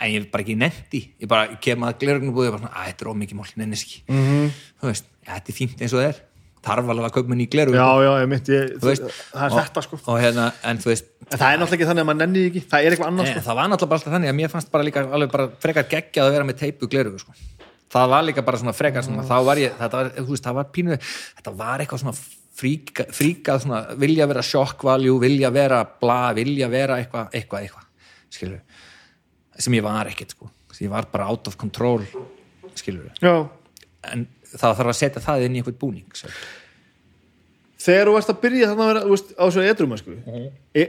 en 0.00 0.10
ég 0.12 0.20
er 0.22 0.26
bara 0.32 0.42
ekki 0.44 0.56
nendi 0.56 1.00
ég 1.20 1.28
bara 1.28 1.48
ég 1.52 1.60
kem 1.64 1.84
að 1.86 1.98
glerugnu 2.02 2.32
búið 2.32 2.48
og 2.50 2.56
bara 2.56 2.62
svona, 2.64 2.74
að 2.78 2.88
þetta 2.92 3.04
er 3.06 3.12
ómikið 3.12 3.38
mál, 3.40 3.52
nennis 3.56 3.84
ekki 3.84 4.02
Mhm. 4.08 4.24
-hmm. 4.28 4.50
þú 4.80 4.86
veist, 4.92 5.04
ja, 5.26 5.34
þetta 5.34 5.48
er 5.52 5.58
fínt 5.60 5.80
eins 5.82 5.92
og 5.94 6.00
það 6.00 6.08
er 6.08 6.20
þarf 6.64 6.90
alveg 6.92 7.06
að 7.08 7.14
kaupa 7.14 7.32
mér 7.32 7.38
ný 7.40 7.46
gleru 7.52 7.76
já, 7.76 7.86
já, 8.04 8.10
ég 8.22 8.30
myndi 8.32 8.54
ég, 8.54 8.72
Þú 8.78 8.88
veist, 8.90 9.04
það 9.32 9.44
er 9.44 9.54
og, 9.54 9.58
þetta 9.58 9.84
sko. 9.86 9.98
og 10.04 10.18
hérna, 10.22 10.48
en 10.70 10.80
þú 10.82 10.90
veist 10.92 11.12
en 11.28 11.36
það 11.36 11.52
er 11.52 11.60
náttúrulega 11.60 11.78
ekki 11.78 11.88
þannig 11.90 12.04
að 12.04 12.08
maður 12.08 12.20
nenni 12.22 12.42
ekki. 12.48 12.62
Það 12.72 12.86
er 12.88 12.96
eitthvað 12.96 13.12
annars 13.12 13.30
sko. 13.32 13.44
það 13.46 13.58
var 13.58 13.70
náttúrulega 13.72 13.92
bara 13.92 14.00
alltaf 14.00 14.14
þannig 14.16 14.32
að 14.32 14.36
mér 14.38 14.52
fannst 14.54 14.72
bara 14.74 14.86
líka 14.88 15.04
alveg 15.06 15.32
bara 15.34 15.48
frekar 15.64 15.88
geggjað 15.92 16.28
að 16.28 16.36
vera 16.36 16.48
með 16.48 16.60
teipu 16.62 16.90
glerugu 16.90 17.22
sko. 17.22 17.36
það 17.94 18.12
var 18.14 18.26
líka 18.26 18.44
bara 18.48 18.60
svona 18.62 18.76
frekar 18.76 19.06
svona, 19.06 19.24
þá 19.28 19.36
var 19.48 19.62
ég, 19.62 19.76
þetta 19.78 20.00
var, 20.02 20.10
þú 20.18 20.32
veist, 20.32 20.46
það 20.48 20.58
var 20.58 20.68
pínu 20.74 20.98
þetta 20.98 21.54
var 21.62 21.84
eitthvað 21.84 22.02
svona 22.04 22.16
fríka, 22.58 23.06
fríkað 23.14 23.62
svona, 23.64 23.82
vilja 24.00 24.26
vera 24.28 24.44
shock 24.44 24.84
value 24.88 25.20
vilja 25.22 25.52
vera 25.54 25.82
bla, 26.00 26.20
vilja 26.36 26.68
vera 26.72 26.98
eitthvað, 27.02 27.30
eitthvað, 27.38 27.68
eitthvað, 27.68 27.86
skilur 28.34 28.60
sem 29.58 29.74
ég 29.74 29.82
var 29.82 30.06
ekkert, 30.06 30.36
sko. 30.36 30.52
Ég 30.78 30.90
var 30.92 31.08
bara 31.10 31.26
out 31.32 31.48
of 31.50 31.56
control, 31.58 32.04
skilur 32.78 33.08
en 34.06 34.28
það 34.60 34.78
þarf 34.80 34.92
að 34.94 34.98
setja 35.00 35.24
það 35.24 35.44
inn 35.46 35.56
í 35.58 35.62
einhvern 35.62 35.78
búning 35.82 36.18
svo. 36.18 36.32
þegar 37.78 38.10
þú 38.10 38.16
varst 38.18 38.32
að 38.34 38.40
byrja 38.44 38.70
þannig 38.72 38.84
að 38.84 38.92
vera 38.92 39.04
veist, 39.12 39.32
á 39.38 39.44
svo 39.54 39.64
edrum 39.72 39.96
sko. 40.00 40.16
Mhm. 40.18 40.48
e, 40.74 40.82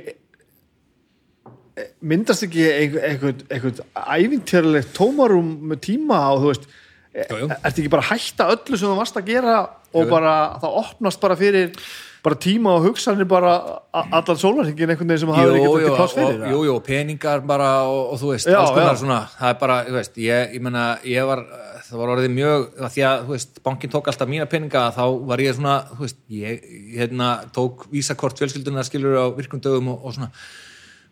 e, 1.80 1.88
myndast 2.11 2.43
ekki 2.48 2.65
einhver, 2.73 3.39
einhver, 3.49 3.81
ævintýrlegt 4.17 4.93
tómarum 4.98 5.56
með 5.72 5.83
tíma 5.88 6.19
og 6.33 6.43
þú 6.43 6.51
veist 6.53 6.69
e, 7.14 7.23
ertu 7.23 7.81
ekki 7.83 7.93
bara 7.93 8.03
að 8.06 8.11
hætta 8.14 8.49
öllu 8.56 8.77
sem 8.80 8.89
þú 8.91 8.99
varst 8.99 9.19
að 9.22 9.30
gera 9.31 9.57
og 9.89 10.06
Jú. 10.06 10.09
bara 10.11 10.33
það 10.61 10.80
opnast 10.83 11.22
bara 11.23 11.38
fyrir 11.39 11.72
bara 12.19 12.35
tíma 12.35 12.73
og 12.75 12.83
hugsanir 12.83 13.25
bara 13.31 13.53
allan 13.95 14.38
sólarhingin 14.38 14.91
einhvern 14.91 15.07
veginn 15.07 15.22
sem 15.23 15.30
hafði 15.31 15.56
ekki 15.61 15.69
jú, 15.69 15.77
ekki 15.80 15.93
pláss 15.95 16.15
fyrir 16.17 16.35
það. 16.41 16.51
jú, 16.51 16.59
jú, 16.67 16.73
peningar 16.83 17.45
bara 17.48 17.69
og, 17.88 18.01
og 18.14 18.19
þú 18.19 18.31
veist, 18.33 18.49
Já, 18.51 18.57
alls 18.59 18.73
konar 18.75 18.91
já. 18.98 18.99
svona 18.99 19.19
það 19.38 19.53
er 19.53 19.59
bara, 19.61 19.77
þú 19.88 19.95
veist, 19.95 20.19
ég, 20.25 20.51
ég 20.57 20.65
menna 20.67 20.83
ég 21.07 21.30
var, 21.31 21.45
það 21.90 22.01
var 22.01 22.14
orðið 22.16 22.34
mjög 22.38 22.66
að 22.77 22.95
því 22.95 23.06
að, 23.09 23.19
þú 23.26 23.35
veist, 23.35 23.61
bankin 23.66 23.92
tók 23.93 24.09
alltaf 24.11 24.30
mína 24.30 24.48
peninga 24.50 24.85
þá 24.95 25.03
var 25.30 25.43
ég 25.43 25.58
svona, 25.58 25.76
þú 25.92 26.06
veist, 26.06 26.19
ég 26.32 26.66
hérna, 26.95 27.30
tók 27.56 27.85
vísakort 27.93 28.40
fjölskyldunar 28.40 28.88
skilur 28.88 29.18
á 29.18 29.26
virkum 29.35 29.61
dögum 29.64 29.93
og, 29.95 30.03
og 30.06 30.18
svona 30.18 30.32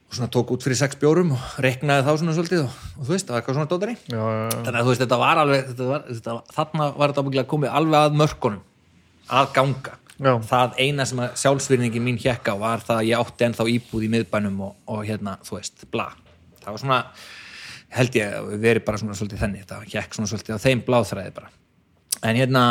og 0.08 0.16
svona 0.16 0.30
tók 0.32 0.52
út 0.56 0.64
fyrir 0.64 0.80
sex 0.80 0.96
bjórum 1.00 1.34
og 1.36 1.56
reknaði 1.64 2.06
þá 2.08 2.12
svona 2.22 2.36
svolítið 2.38 2.62
og, 2.64 2.76
og 2.96 3.08
þú 3.08 3.12
veist, 3.12 3.28
það 3.28 3.34
var 3.34 3.42
eitthvað 3.42 3.58
svona 3.58 3.72
dótari. 3.72 3.96
Já, 4.08 4.20
já, 4.24 4.44
já. 4.48 4.60
þannig 4.64 4.80
að 4.80 4.86
þú 4.86 4.92
veist, 4.92 5.02
þetta 5.04 5.20
var 5.24 5.42
alveg 5.42 5.66
þetta 5.72 5.88
var, 5.90 6.06
þetta, 6.08 6.36
þarna 6.58 6.88
var 6.94 7.12
þetta 7.12 7.24
ábyggilega 7.26 7.52
komið 7.54 7.74
alveg 7.80 8.06
að 8.06 8.20
mörkunum 8.22 8.62
að 9.28 9.50
ganga. 9.58 9.98
Það 10.48 10.80
eina 10.82 11.06
sem 11.06 11.20
að 11.22 11.36
sjálfsvirðingin 11.44 12.06
mín 12.06 12.22
hjekka 12.22 12.56
var 12.58 12.82
það 12.86 13.02
að 13.02 13.10
ég 13.10 13.26
átti 13.26 13.48
ennþá 13.50 13.68
íbúð 13.74 14.08
í 14.08 14.12
miðbænum 14.16 14.64
og, 14.66 14.72
og 14.96 15.04
hérna, 15.06 15.36
þú 15.46 15.60
veist, 15.60 15.84
bla. 15.92 16.08
Það 16.64 16.72
var 16.72 16.82
svona, 16.82 17.02
held 17.94 18.18
ég 18.20 18.36
að 18.40 18.52
verið 18.64 18.86
bara 18.88 19.00
svona 19.02 19.16
svolítið 19.18 19.44
þenni, 19.44 19.64
þetta 19.64 19.94
hjekk 19.94 20.18
svona 20.18 20.32
svolítið 20.32 20.60
á 20.60 20.66
þeim 20.66 20.84
bláþræði 20.88 21.34
bara. 21.38 21.52
En 22.28 22.40
hérna, 22.40 22.64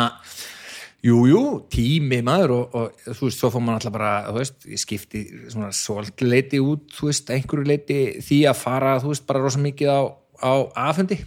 jú, 1.05 1.23
jú, 1.31 1.41
tími 1.73 2.19
maður 2.25 2.53
og, 2.57 2.77
og 2.77 3.17
þú 3.17 3.29
veist, 3.29 3.41
svo 3.41 3.51
fór 3.53 3.63
maður 3.63 3.79
alltaf 3.79 3.95
bara, 3.97 4.13
þú 4.27 4.37
veist, 4.41 4.57
ég 4.73 4.83
skipti 4.83 5.23
svona 5.53 5.71
svolítið 5.75 6.31
leiti 6.33 6.61
út, 6.63 6.87
þú 6.93 7.09
veist, 7.11 7.33
einhverju 7.33 7.67
leiti 7.69 7.99
því 8.25 8.41
að 8.51 8.61
fara, 8.61 8.97
þú 9.03 9.13
veist, 9.13 9.27
bara 9.29 9.43
rosa 9.43 9.63
mikið 9.63 9.93
á, 9.93 10.01
á 10.43 10.53
aðfundi 10.87 11.21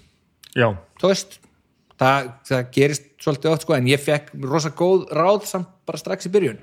já. 0.55 0.69
þú 1.01 1.11
veist 1.11 1.41
það, 2.01 2.31
það 2.49 2.71
gerist 2.77 3.11
svolítið 3.21 3.53
oft 3.55 3.67
sko 3.67 3.77
en 3.77 3.91
ég 3.91 4.03
fekk 4.03 4.33
rosa 4.47 4.73
góð 4.77 5.05
ráð 5.17 5.45
samt 5.51 5.75
bara 5.89 6.01
strax 6.01 6.29
í 6.29 6.33
byrjun. 6.33 6.63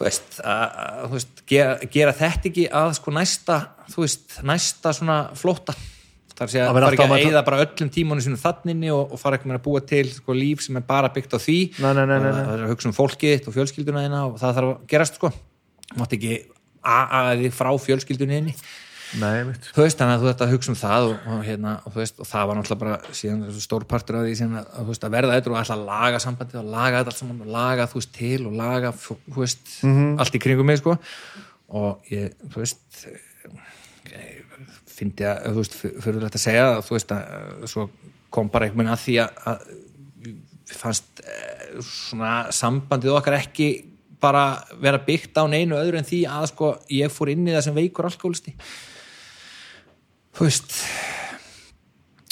Þú 0.00 0.06
veist, 0.06 0.36
að, 0.40 0.64
að, 0.64 1.00
þú 1.04 1.16
veist 1.18 1.42
gera, 1.50 1.88
gera 1.92 2.16
þetta 2.16 2.48
ekki 2.50 2.66
að 2.80 2.92
sko 2.96 3.14
næsta 3.14 3.56
þú 3.92 4.04
veist, 4.06 4.36
næsta 4.48 4.94
svona 4.96 5.18
flótta 5.36 5.74
þar 6.40 6.50
sé 6.54 6.60
Að 6.62 6.70
að 6.70 6.76
vera 6.78 6.88
fara 6.88 6.96
ekki 6.96 7.04
alltaf 7.04 7.14
að 7.14 7.20
að- 7.20 7.30
eyða 7.30 7.44
bara 7.50 7.62
öllum 7.66 7.90
tímanu 7.94 8.24
sínum 8.24 8.40
þanninni 8.40 8.92
og, 8.96 9.14
og 9.14 9.20
fara 9.20 9.36
ekki 9.38 9.50
með 9.50 9.58
að 9.60 9.64
búa 9.68 9.84
til 9.92 10.04
sko 10.16 10.36
líf 10.40 10.64
sem 10.64 10.80
er 10.80 10.86
bara 10.88 11.12
byggt 11.14 11.36
á 11.36 11.38
því. 11.40 11.58
Nei, 11.84 11.92
nei, 12.00 12.04
nei, 12.06 12.18
nei, 12.18 12.30
Og 12.30 12.38
það 12.40 12.54
er 12.56 12.64
að 12.66 12.72
hugsa 12.74 12.90
um 12.90 12.96
fólkið 12.96 13.48
og 13.50 13.56
fjölskylduna 13.58 14.04
þína 14.06 14.22
og 14.30 14.38
það 14.40 14.54
þarf 14.60 14.70
að 14.74 14.86
gerast 14.94 15.20
sko. 15.20 15.32
Mátt 16.00 16.14
ekki 16.16 16.38
að 16.80 17.42
þig 17.44 17.58
frá 17.60 17.70
fjölskyldunni 17.84 18.38
þinni. 18.40 18.54
Þú 19.10 19.82
veist, 19.82 19.98
þannig 19.98 20.14
að 20.14 20.20
þú 20.22 20.28
þetta 20.30 20.46
hugsa 20.52 20.70
um 20.70 20.76
það 20.78 21.06
og, 21.08 21.14
og, 21.34 21.38
hérna, 21.42 21.70
og, 21.82 21.94
veist, 21.98 22.20
og 22.22 22.28
það 22.30 22.44
var 22.46 22.58
náttúrulega 22.60 22.82
bara 22.84 23.14
síðan 23.18 23.40
þessu 23.48 23.62
stór 23.64 23.86
partur 23.90 24.20
af 24.20 24.28
því 24.28 24.46
að, 24.46 24.68
að, 24.70 24.92
að 24.94 25.14
verða 25.16 25.34
eitthvað 25.34 25.50
og 25.56 25.58
alltaf 25.58 25.74
að 25.74 25.82
laga 25.88 26.20
sambandið 26.22 26.60
og 26.60 26.68
laga 26.76 27.00
allt 27.02 27.18
saman 27.18 27.40
og 27.42 27.50
laga 27.56 27.88
þú 27.90 27.98
veist 27.98 28.12
til 28.14 28.38
og 28.46 28.54
laga 28.60 28.92
veist, 29.40 29.72
allt 30.22 30.38
í 30.38 30.42
kringum 30.46 30.70
mig 30.70 30.78
sko. 30.78 30.94
Og 31.74 32.06
ég, 32.14 32.38
þú 32.54 32.62
veist 32.62 33.02
fyndi 35.00 35.26
að, 35.26 35.46
þú 35.50 35.62
veist, 35.62 35.76
fyrir 35.80 36.24
þetta 36.24 36.40
að 36.40 36.44
segja 36.46 36.66
að 36.70 36.82
þú 36.86 36.96
veist 36.96 37.14
að 37.16 37.68
svo 37.72 37.86
kom 38.30 38.50
bara 38.52 38.68
einhvern 38.68 38.84
veginn 38.84 38.94
að 38.94 39.04
því 39.04 39.16
að, 39.24 39.40
að 39.50 40.76
fannst 40.80 41.22
eh, 41.24 41.78
svona 41.82 42.34
sambandið 42.54 43.16
okkar 43.16 43.38
ekki 43.40 43.70
bara 44.20 44.44
vera 44.82 45.00
byggt 45.02 45.38
á 45.40 45.44
neinu 45.48 45.78
öðru 45.78 46.00
en 46.00 46.06
því 46.06 46.20
að 46.28 46.50
sko 46.52 46.74
ég 46.92 47.12
fór 47.12 47.32
inn 47.32 47.48
í 47.48 47.54
það 47.54 47.66
sem 47.66 47.78
veikur 47.78 48.08
alkoholisti 48.10 48.54
þú 50.36 50.46
veist 50.46 50.76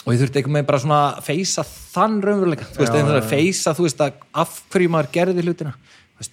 og 0.05 0.14
ég 0.14 0.20
þurfti 0.22 0.40
einhvern 0.40 0.58
veginn 0.58 0.68
bara 0.68 0.82
svona 0.82 1.00
að 1.08 1.24
feysa 1.26 1.64
þann 1.66 2.20
raunveruleika, 2.24 2.68
þú 2.72 2.82
veist, 2.82 2.92
einhvern 2.94 3.10
veginn 3.12 3.24
að 3.24 3.32
feysa 3.32 3.74
þú 3.76 3.86
veist, 3.88 4.05
að 4.05 4.22
af 4.44 4.60
hverju 4.72 4.92
maður 4.94 5.10
gerði 5.16 5.47
hlutina 5.47 5.74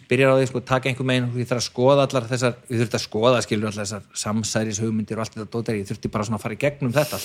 byrjar 0.09 0.33
á 0.33 0.35
því, 0.39 0.47
sko, 0.49 0.61
taka 0.65 0.89
einhvern 0.89 1.11
veginn 1.11 1.27
ég 1.41 1.49
þarf 1.49 1.61
að 1.61 1.67
skoða 1.67 2.05
allar 2.07 2.25
þessar, 2.29 2.55
ég 2.71 2.81
þurfti 2.81 2.97
að 2.97 3.03
skoða 3.05 3.41
skilur 3.45 3.69
allar 3.69 3.85
þessar 3.85 4.07
samsæris 4.23 4.81
hugmyndir 4.81 5.19
og 5.19 5.25
allt 5.25 5.37
þetta 5.37 5.51
dótari, 5.53 5.83
ég 5.83 5.89
þurfti 5.91 6.11
bara 6.13 6.25
svona 6.25 6.39
að 6.39 6.45
fara 6.45 6.57
í 6.57 6.61
gegnum 6.63 6.95
þetta 6.95 7.19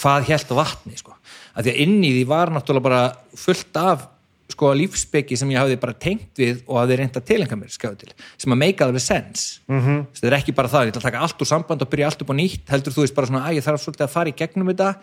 hvað 0.00 0.26
hélt 0.30 0.56
vatni, 0.58 0.96
sko? 0.98 1.14
Að 1.54 1.68
því 1.68 1.74
að 1.74 1.80
inn 1.84 2.00
í 2.02 2.10
því 2.16 2.24
var 2.30 2.52
náttúrulega 2.54 2.88
bara 2.88 3.02
fullt 3.38 3.78
af 3.78 4.08
sko 4.54 4.70
lífsbyggi 4.76 5.38
sem 5.40 5.50
ég 5.54 5.60
hafði 5.62 5.76
bara 5.80 5.94
tengt 5.96 6.40
við 6.40 6.58
og 6.66 6.80
hafði 6.82 6.98
reynd 7.00 7.14
að 7.16 7.26
tilenga 7.30 7.56
mér 7.58 7.72
skjáðu 7.72 8.00
til, 8.02 8.10
sem 8.38 8.54
að 8.54 8.60
make 8.60 8.84
alveg 8.84 9.02
sense. 9.02 9.60
Mm 9.70 9.80
-hmm. 9.80 10.00
það 10.18 10.28
er 10.30 10.36
ekki 10.38 10.54
bara 10.54 10.68
það, 10.68 10.84
ég 10.84 10.92
ætla 10.92 11.00
að 11.00 11.08
taka 11.08 11.22
allt 11.24 11.40
úr 11.40 11.48
samband 11.48 11.82
og 11.82 11.90
byrja 11.90 12.06
allt 12.10 12.22
upp 12.22 12.32
á 12.34 12.36
nýtt, 12.36 12.64
heldur 12.68 12.92
þú 12.92 13.00
veist 13.04 13.14
bara 13.14 13.26
svona 13.26 13.46
að 13.46 13.56
ég 13.56 13.64
þarf 13.64 13.80
svolítið 13.80 14.04
að 14.04 14.14
fara 14.16 14.28
í 14.28 14.36
gegnum 14.36 14.68
þetta. 14.68 14.94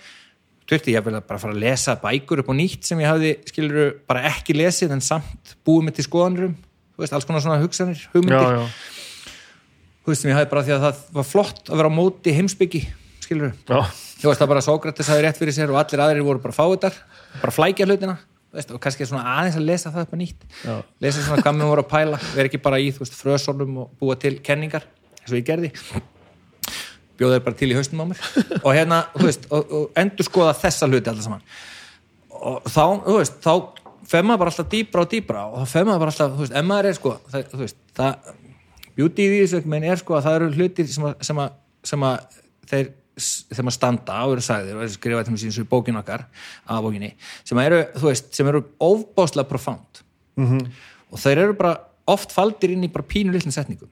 Þurfti 0.71 0.91
ég 0.93 0.99
að 1.03 1.27
bara 1.27 1.39
fara 1.39 1.53
að 1.53 1.59
lesa 1.59 1.95
bækur 1.95 2.39
upp 2.39 2.51
á 2.51 2.55
nýtt 2.55 2.83
sem 2.85 2.99
ég 2.99 3.07
hafði, 3.07 3.31
skilur 3.45 3.95
bara 4.07 4.23
ekki 4.29 4.53
lesið 4.53 4.91
en 4.91 5.01
samt 5.01 5.55
búið 5.65 5.83
mitt 5.83 5.99
í 5.99 6.03
skoðanurum 6.05 6.55
þú 6.55 6.70
veist, 7.03 7.17
alls 7.17 7.27
konar 7.29 7.43
svona 7.43 7.59
hugsanir, 7.61 8.01
hugmyndir. 8.13 8.41
Já, 8.41 8.61
já, 8.61 9.35
þú 10.01 10.13
veist, 10.13 10.23
sem 10.23 10.31
ég 10.31 10.39
hafði 10.39 10.51
bara 10.55 10.65
því 10.67 10.75
að 10.77 10.87
það 10.87 11.05
var 11.19 11.29
flott 11.29 11.69
að 11.69 11.81
vera 11.81 11.93
á 11.93 11.97
móti 11.99 12.35
heimsbyggi, 12.37 12.83
skilur 13.25 13.53
já, 13.53 13.79
þú 14.21 14.31
veist, 14.31 14.41
það 14.41 14.51
bara 14.55 14.65
Sókrates 14.65 15.11
hafði 15.11 15.27
rétt 15.27 15.41
fyrir 15.41 15.57
sér 15.57 15.73
og 15.73 15.81
allir 15.81 16.03
aðrir 16.05 16.27
voru 16.27 16.43
bara 16.43 16.57
fáiðar, 16.57 16.99
bara 17.41 17.55
flækja 17.55 17.89
hlutina 17.89 18.17
þú 18.51 18.59
veist, 18.59 18.71
og 18.75 18.81
kannski 18.83 19.07
svona 19.07 19.35
aðeins 19.37 19.57
að 19.57 19.67
lesa 19.69 19.91
það 19.93 20.05
upp 20.05 20.15
á 20.15 20.17
nýtt. 20.19 20.41
Já. 20.67 20.73
lesa 20.99 21.21
svona 21.23 21.43
hvað 21.45 21.53
mér 21.55 21.69
voru 21.71 21.83
að 21.85 21.91
pæla 21.93 22.17
vera 22.33 22.49
ekki 22.49 22.59
bara 22.65 22.79
í, 22.83 22.89
þú 22.91 23.05
veist, 23.05 23.13
frösólum 23.15 23.77
og 23.85 23.93
búa 24.01 24.17
til 24.19 24.33
kenningar, 24.43 24.83
eins 25.21 25.31
og 25.31 25.37
ég 25.39 25.45
gerði. 25.47 25.71
Bjóða 27.15 27.37
þeir 27.37 27.45
bara 27.45 27.59
til 27.61 27.69
í 27.71 27.77
haustum 27.77 28.03
á 28.03 28.05
mér. 28.11 28.25
Og 28.65 28.75
hérna, 28.75 28.97
þú 29.13 29.27
veist, 29.29 29.47
og, 29.53 29.71
og 29.77 29.99
endur 30.01 30.27
skoða 30.27 30.55
þessa 30.57 30.89
hluti 30.89 31.11
alltaf 31.11 31.27
saman. 31.27 31.43
Og 32.41 32.65
þá, 32.65 32.85
þú 33.05 33.17
veist, 33.19 33.39
þá 33.45 33.53
fer 34.11 34.27
maður 34.27 34.43
bara 34.43 34.53
alltaf 34.53 34.69
dýbra 34.71 35.05
og 35.05 35.11
dýbra 35.11 35.43
og 35.47 35.59
þá 35.61 35.73
fer 35.73 35.87
maður 35.87 36.03
bara 36.03 36.13
alltaf, 36.13 36.33
þú 36.35 36.45
veist, 36.45 36.55
ef 36.59 36.67
maður 36.67 36.89
er 36.89 36.97
sko 36.97 37.13
það, 37.31 37.45
þú 37.51 37.61
veist, 37.63 37.83
það 37.97 38.31
beauty 38.97 39.27
í 39.27 39.43
því 39.47 39.61
menn 39.71 39.87
er 39.87 40.01
sko 40.01 40.17
að 40.17 40.25
það 40.27 40.39
eru 40.39 40.49
hlutir 40.57 40.89
sem 40.91 41.07
að, 41.07 41.13
sem 41.27 41.43
að, 41.43 41.53
sem 41.91 42.09
að 42.09 42.41
þeir 42.71 42.91
þegar 43.21 43.65
maður 43.67 43.75
standa 43.75 44.17
á 44.17 44.23
eru 44.23 44.43
sagðir 44.45 44.79
og 44.79 44.91
skrifa 44.93 45.23
til 45.25 45.33
mér 45.33 45.41
síðan 45.41 45.55
svo 45.57 45.65
í 45.65 45.69
bókin 45.71 45.99
okkar 45.99 46.23
að 46.65 46.85
bókinni, 46.85 47.11
sem 47.47 47.59
eru, 47.61 47.81
þú 47.97 48.07
veist, 48.07 48.29
sem 48.35 48.49
eru 48.49 48.61
ofbáslega 48.81 49.49
profound. 49.49 50.03
-hmm. 50.37 50.71
og 51.11 51.19
þeir 51.19 51.37
eru 51.37 51.53
bara 51.53 51.73
oft 52.07 52.31
faldir 52.31 52.71
inn 52.71 52.83
í 52.83 52.91
bara 52.91 53.05
pínu 53.05 53.31
lillin 53.31 53.51
setningum. 53.51 53.89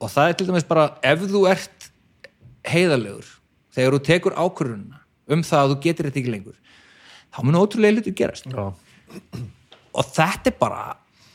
Og 0.00 0.10
það 0.10 0.28
er 0.28 0.32
til 0.32 0.46
dæmis 0.46 0.68
bara 0.68 0.96
ef 1.02 1.20
þú 1.20 1.48
ert 1.50 1.90
heiðalegur 2.64 3.26
þegar 3.74 3.92
þú 3.92 4.00
tekur 4.04 4.36
ákvörðunina 4.36 5.00
um 5.28 5.42
það 5.42 5.62
að 5.62 5.70
þú 5.70 5.80
getur 5.80 6.06
þetta 6.06 6.20
ekki 6.20 6.30
lengur 6.30 6.56
þá 7.30 7.42
mun 7.44 7.60
ótrúlega 7.60 7.94
hlutur 7.94 8.14
gerast. 8.14 8.46
Já, 8.46 8.74
og 9.90 10.10
þetta 10.14 10.52
er 10.52 10.58
bara 10.60 10.82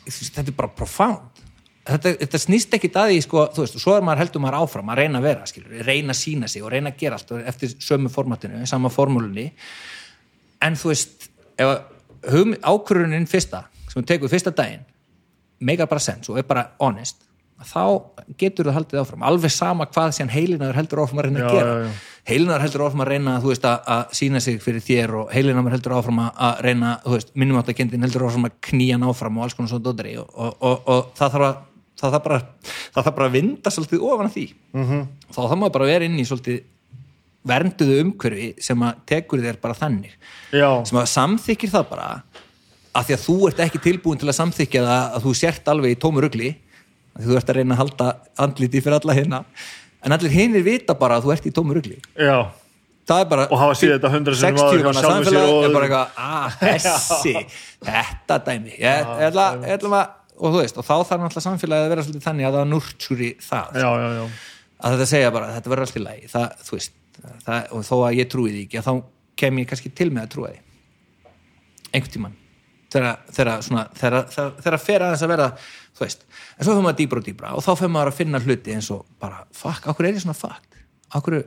þetta 0.06 0.46
er 0.48 0.56
bara 0.58 0.72
profound. 0.76 1.42
Þetta, 1.86 2.16
þetta 2.18 2.40
snýst 2.42 2.74
ekki 2.74 2.90
að 2.98 3.12
því 3.12 3.18
sko, 3.22 3.42
þú 3.54 3.62
veist, 3.62 3.76
og 3.78 3.84
svo 3.84 3.94
er 3.94 4.06
maður 4.06 4.24
heldur 4.24 4.42
maður 4.42 4.58
áfram 4.64 4.88
að 4.90 5.00
reyna 5.04 5.20
að 5.20 5.28
vera, 5.28 5.50
skilur, 5.50 5.84
reyna 5.86 6.16
að 6.16 6.18
sína 6.18 6.48
sig 6.50 6.64
og 6.66 6.72
reyna 6.74 6.90
að 6.90 7.04
gera 7.04 7.20
allt 7.20 7.34
eftir 7.52 7.76
sömu 7.78 8.10
formatinu 8.10 8.66
sama 8.70 8.90
formúlunni. 8.90 9.52
En 10.66 10.78
þú 10.82 10.90
veist, 10.90 11.28
ákvörunin 12.66 13.30
fyrsta, 13.30 13.68
sem 13.92 14.00
þú 14.00 14.06
tekur 14.10 14.34
fyrsta 14.34 14.54
daginn, 14.56 14.82
meikar 15.62 15.90
bara 15.92 16.02
sens 16.02 16.32
og 16.32 16.42
er 16.42 16.48
bara 16.50 16.72
honest, 16.82 17.22
þá 17.66 17.84
getur 18.42 18.66
það 18.70 18.78
haldið 18.80 19.00
áfram, 19.02 19.24
alveg 19.30 19.52
sama 19.54 19.86
hvað 19.86 20.12
sem 20.18 20.30
heilinaður 20.30 20.76
heldur 20.80 21.02
áfram 21.04 21.20
að 21.22 21.26
reyna 21.28 21.40
að 21.40 21.46
Já, 21.46 21.54
gera 21.60 21.74
já, 21.76 21.86
já. 21.86 21.92
heilinaður 22.32 22.64
heldur 22.66 22.84
áfram 22.88 23.02
að 23.06 23.10
reyna 23.12 23.36
veist, 23.44 23.66
að, 23.70 23.80
að 23.96 24.04
sína 24.20 24.42
sig 24.42 24.60
fyrir 24.64 24.82
þér 24.88 25.14
og 25.22 25.32
heilinaður 25.36 25.76
heldur 25.78 25.96
áfram 26.00 26.20
að- 26.26 26.36
að 26.48 26.62
reyna 26.66 26.92
minnumáttakendin 27.36 28.02
heldur 28.08 28.28
áfram 28.30 28.46
að 28.50 28.56
knýja 28.70 28.98
hann 28.98 29.08
áfram 29.10 29.38
og 29.38 29.44
alls 29.44 29.54
konar 29.58 29.70
svo 29.70 29.80
dótari 29.80 30.18
og, 30.18 30.30
og, 30.36 30.56
og, 30.62 30.82
og 30.88 31.12
það 31.18 31.32
þarf 31.36 31.50
að 31.50 31.58
það 31.96 32.12
þarf 32.16 32.24
bara, 32.24 32.40
það 32.96 33.04
þarf 33.06 33.16
bara 33.16 33.28
að 33.30 33.36
vinda 33.38 33.72
svolítið 33.72 34.02
ofan 34.04 34.28
að 34.28 34.34
því 34.36 34.46
-hmm. 34.52 34.82
Mhm. 34.86 35.06
þá 35.32 35.38
þarf 35.42 35.60
maður 35.62 35.72
bara 35.78 35.86
að 35.86 35.92
vera 35.94 36.06
inn 36.06 36.20
í 36.20 36.26
svolítið 36.28 36.64
vernduðu 37.46 38.00
umhverfi 38.02 38.48
sem 38.62 38.80
að 38.82 38.94
tekur 39.06 39.40
þér 39.44 39.60
bara 39.62 39.74
þannig 39.78 40.16
sem 40.86 40.98
að 40.98 41.06
samþykir 41.14 41.70
það 41.70 41.90
bara 41.90 42.24
að 42.96 43.06
því 43.06 43.14
að 43.14 43.24
þú 43.28 43.36
ert 43.50 43.60
ekki 43.60 43.82
tilbúin 43.84 44.18
til 44.20 44.30
að 44.32 44.38
samþykja 44.40 44.82
það 44.86 45.16
að 45.16 45.24
þú 45.26 45.34
sért 45.36 45.68
alveg 45.68 45.92
í 45.92 46.00
tómu 46.00 46.22
rugli 46.24 46.48
að 46.50 46.54
því 46.56 46.65
þú 47.24 47.40
ert 47.40 47.50
að 47.50 47.60
reyna 47.60 47.78
að 47.78 47.82
halda 47.84 48.12
andliti 48.46 48.84
fyrir 48.84 49.00
alla 49.00 49.16
hérna 49.18 49.42
en 50.06 50.16
allir 50.16 50.36
hinir 50.36 50.66
vita 50.66 50.98
bara 51.00 51.20
að 51.20 51.28
þú 51.28 51.36
ert 51.36 51.48
í 51.50 51.54
tómu 51.56 51.78
rugli. 51.78 51.98
Já, 52.20 52.52
það 53.08 53.24
er 53.24 53.32
bara 53.32 53.48
Og 53.50 53.62
hafa 53.62 53.80
séð 53.80 53.96
þetta 53.96 54.12
hundrað 54.14 54.42
sinnum 54.42 54.62
áður 54.66 54.76
60 54.76 54.84
hjá 54.84 54.90
manna 54.90 55.08
samfélag 55.08 55.54
og 55.54 55.64
er 55.70 55.74
bara 55.78 55.88
eitthvað 55.88 56.20
að 56.36 56.60
þessi, 56.62 57.34
þetta 57.88 58.40
dæmi. 58.50 58.78
Ég, 58.82 59.16
ætla 59.30 59.50
að 60.04 60.14
og 60.36 60.52
þú 60.52 60.62
veist, 60.62 60.78
og 60.80 60.86
þá 60.86 60.94
þarf 60.96 61.22
náttúrulega 61.24 61.46
samfélagið 61.46 61.86
að 61.86 61.94
vera 61.94 62.06
svolítið 62.06 62.26
þannig 62.26 62.48
að 62.48 62.58
það 62.58 62.70
nurtskuri 62.72 63.30
það. 63.46 63.78
Já, 63.80 63.90
já, 64.02 64.08
já. 64.16 64.24
að 64.76 64.96
þetta 64.96 65.10
segja 65.12 65.34
bara, 65.36 65.52
þetta 65.56 65.72
verður 65.72 65.88
allt 65.88 66.00
í 66.00 66.04
lagi. 66.04 66.32
Það, 66.32 66.48
þú 66.68 66.80
veist, 66.80 66.98
það, 67.46 67.70
og 67.72 67.86
þó 67.88 67.96
að 67.98 68.18
ég 68.20 68.32
trúi 68.32 68.50
því 68.52 68.64
ekki 68.66 68.82
að 68.82 68.90
þá 68.90 68.94
kem 69.42 69.62
ég 69.62 69.70
kannski 69.70 69.92
til 69.96 70.10
með 70.12 70.26
að 70.26 70.34
trúa 70.36 70.52
því. 70.52 70.60
Einhvern 71.92 72.16
tímann. 72.18 72.36
Þegar, 72.96 74.28
þegar 74.64 74.80
fer 74.80 75.06
aðeins 75.06 75.24
að 75.26 75.34
vera 75.34 75.48
þú 75.96 76.04
veist, 76.04 76.26
en 76.58 76.66
svo 76.66 76.76
fyrir 76.76 76.86
maður 76.86 77.00
dýbra 77.02 77.22
og 77.22 77.28
dýbra 77.30 77.54
og 77.56 77.66
þá 77.66 77.72
fyrir 77.80 77.94
maður 77.96 78.12
að 78.12 78.20
finna 78.20 78.42
hluti 78.44 78.76
eins 78.76 78.90
og 78.94 79.06
bara 79.22 79.44
fuck, 79.56 79.88
okkur 79.92 80.10
er 80.10 80.18
ég 80.18 80.26
svona 80.26 80.38
fuck 80.38 80.82
okkur, 81.16 81.40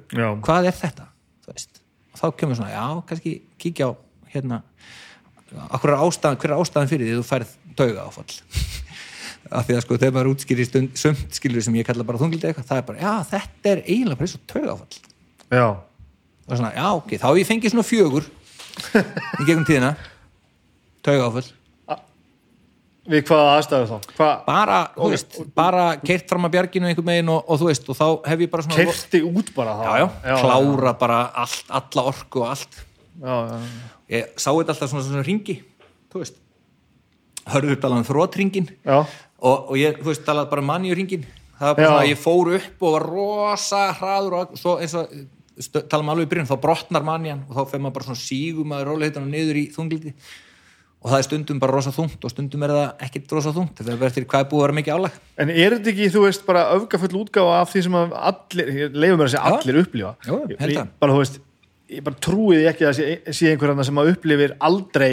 hvað 0.44 0.70
er 0.70 0.76
þetta? 0.76 1.08
Þú 1.44 1.52
veist, 1.52 1.82
og 2.14 2.20
þá 2.22 2.26
kemur 2.40 2.58
svona, 2.58 2.72
já, 2.72 2.84
kannski 3.08 3.34
kíkja 3.60 3.90
á 3.90 3.92
hérna 4.32 4.62
okkur 5.72 5.92
er 5.94 6.02
ástæðan, 6.04 6.40
hver 6.40 6.52
er 6.52 6.62
ástæðan 6.62 6.90
fyrir 6.90 7.08
því 7.08 7.18
þú 7.18 7.26
færð 7.28 7.52
tauga 7.78 8.06
áfall 8.08 8.38
af 9.58 9.68
því 9.68 9.76
að 9.76 9.84
sko 9.84 9.98
þegar 9.98 10.16
maður 10.16 10.32
útskýri 10.34 10.66
stund, 10.68 10.96
sumt 10.98 11.36
skilur 11.36 11.64
sem 11.64 11.76
ég 11.78 11.86
kalla 11.88 12.06
bara 12.08 12.20
þungliti 12.20 12.50
eitthvað 12.50 12.68
það 12.68 12.82
er 12.82 12.88
bara, 12.88 13.04
já 13.04 13.12
þetta 13.30 13.72
er 13.72 13.84
eiginlega 13.86 14.20
bara 14.20 14.28
eins 14.28 14.36
og 14.36 14.48
tauga 14.52 14.74
áfall 14.74 14.98
já. 15.48 15.68
og 16.48 16.52
svona, 16.52 16.72
já 16.76 16.88
ok, 16.90 17.14
þá 17.16 17.28
hef 17.30 17.40
ég 17.40 17.48
fengið 17.48 17.74
svona 17.74 17.88
fjögur 17.88 18.28
í 18.78 19.46
gegnum 19.48 19.64
tíðina. 19.66 19.94
Tauga 21.06 21.30
áfall 21.30 21.48
Við 23.08 23.22
hvaða 23.30 23.52
aðstæðu 23.56 23.86
þá? 23.88 24.08
Hvað, 24.18 24.32
bara, 24.44 24.78
þú 24.96 25.06
veist, 25.14 25.36
bara 25.56 25.84
keirt 26.04 26.26
fram 26.28 26.44
að 26.44 26.52
bjarginu 26.58 26.90
einhvern 26.90 27.06
veginn 27.08 27.30
og, 27.32 27.38
og 27.48 27.60
þú 27.62 27.68
veist, 27.70 27.86
og 27.88 27.96
þá 27.96 28.06
hef 28.28 28.42
ég 28.44 28.50
bara 28.52 28.66
svona 28.66 28.76
kerti 28.82 29.20
út 29.24 29.52
bara 29.56 29.76
þá? 29.78 29.86
já, 29.88 30.04
já, 30.28 30.34
klára 30.42 30.92
bara 31.00 31.20
allt, 31.44 31.70
alla 31.80 32.04
orku 32.12 32.42
og 32.44 32.50
allt 32.52 32.76
Já, 33.18 33.32
já, 33.48 33.56
já. 33.56 33.86
ég 34.18 34.28
sá 34.38 34.50
þetta 34.52 34.74
alltaf 34.74 34.92
svona, 34.92 35.06
svona 35.08 35.24
ringi 35.26 35.56
þú 36.12 36.20
veist 36.22 36.36
hörður 37.48 37.80
talað 37.82 38.02
um 38.02 38.06
þrótringin 38.10 38.68
Já, 38.84 38.98
og, 39.00 39.56
og 39.72 39.74
ég, 39.80 39.96
þú 40.02 40.10
veist, 40.12 40.24
talað 40.28 40.50
bara 40.52 40.66
manni 40.68 40.92
í 40.92 40.96
ringin 40.98 41.24
það 41.58 41.64
var 41.70 41.74
bara 41.80 41.86
Já. 41.86 41.90
svona 41.90 42.04
að 42.04 42.12
ég 42.12 42.20
fór 42.22 42.52
upp 42.60 42.84
og 42.86 42.94
var 42.98 43.08
rosa 43.08 43.82
hraður 43.98 44.36
og 44.42 44.52
svo 44.60 44.76
eins 44.84 44.94
og 45.00 45.16
stö- 45.64 45.82
tala 45.90 46.04
um 46.04 46.12
alveg 46.12 46.28
í 46.28 46.30
byrjun, 46.34 46.50
þá 46.52 46.58
brotnar 46.62 47.06
mannian 47.08 47.40
og 47.48 47.56
þá 47.56 47.64
fer 47.72 47.82
maður 47.82 47.96
bara 47.98 48.08
svona 48.12 48.20
sígum 48.22 48.76
að 48.76 48.84
róleitana 48.92 49.26
niður 49.32 49.58
í 49.58 49.64
þungliti 49.74 50.12
og 50.98 51.12
það 51.12 51.18
er 51.20 51.26
stundum 51.28 51.58
bara 51.62 51.74
rosa 51.76 51.92
þungt 51.94 52.24
og 52.26 52.32
stundum 52.32 52.64
er 52.66 52.72
það 52.74 53.02
ekkit 53.06 53.32
rosa 53.36 53.52
þungt. 53.54 53.78
Það 53.78 53.92
er 53.94 53.98
verið 54.00 54.16
til 54.18 54.24
hvað 54.32 54.40
er 54.44 54.48
búið 54.50 54.60
að 54.60 54.64
vera 54.66 54.76
mikið 54.80 54.96
álag. 54.98 55.18
En 55.38 55.52
er 55.54 55.76
þetta 55.76 55.92
ekki, 55.92 56.08
þú 56.14 56.22
veist, 56.24 56.46
bara 56.48 56.64
öfgafull 56.74 57.18
útgáfa 57.22 57.60
af 57.62 57.70
því 57.72 57.82
sem 57.86 57.98
allir, 58.02 58.72
leifum 58.98 59.20
mér 59.22 59.28
að 59.28 59.34
segja 59.36 59.52
allir 59.52 59.78
upplifa? 59.84 60.14
Já, 60.26 60.34
Ég- 60.58 60.88
bara, 60.98 61.12
þú 61.14 61.20
veist, 61.22 61.38
ég 61.94 62.02
bara 62.08 62.22
trúið 62.26 62.66
ekki 62.72 62.88
að 62.90 62.96
sé, 62.98 63.06
sé 63.30 63.52
einhver 63.52 63.70
annar 63.76 63.86
sem 63.86 64.02
að 64.02 64.10
upplifir 64.16 64.56
aldrei 64.58 65.12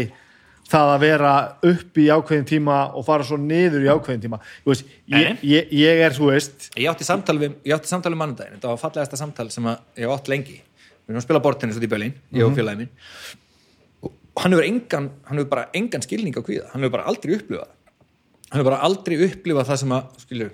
það 0.66 0.90
að 0.96 1.00
vera 1.06 1.32
upp 1.70 1.98
í 2.02 2.08
ákveðin 2.10 2.48
tíma 2.50 2.80
og 2.98 3.06
fara 3.06 3.24
svo 3.24 3.38
niður 3.38 3.86
í 3.86 3.92
ákveðin 3.94 4.24
tíma. 4.26 4.40
Veist, 4.66 4.88
ég, 5.14 5.38
ég, 5.46 5.70
ég 5.70 6.02
er, 6.08 6.16
þú 6.18 6.32
veist 6.34 6.72
ég 6.74 6.90
átti 6.90 7.06
samtal 7.06 7.38
við, 7.38 7.60
ég 7.62 7.78
átti 7.78 7.92
samtal 7.94 8.10
við 8.16 8.24
mannudaginn. 8.24 8.58
Þetta 8.58 8.72
var 8.74 8.82
fallegasta 8.82 9.20
samtal 9.22 9.52
sem 9.54 9.70
ég 10.02 10.10
átt 10.10 10.28
lengi. 10.34 10.58
Við 11.06 11.14
erum 11.14 11.22
að 11.22 11.28
spila 11.28 11.44
bortinni 11.46 11.78
svo 11.78 11.86
í 11.86 11.92
Berlín, 11.94 12.16
ég 12.34 12.48
og 12.48 12.58
félagi 12.58 12.82
minn 12.82 12.90
og 14.36 14.44
hann 14.44 14.56
hefur 14.56 14.68
engan 14.68 15.10
hann 15.26 15.40
hefur 15.40 15.50
bara 15.56 15.70
engan 15.74 16.04
skilning 16.04 16.36
á 16.36 16.44
kvíða. 16.44 16.70
Hann 16.74 16.84
hefur 16.84 16.98
bara 16.98 17.08
aldrei 17.10 17.38
upplifað 17.40 17.72
hann 18.52 18.60
hefur 18.60 18.70
bara 18.70 18.84
aldrei 18.86 19.18
upplifað 19.26 19.72
það 19.72 19.82
sem 19.82 19.96
að 19.96 20.22
skilur 20.26 20.54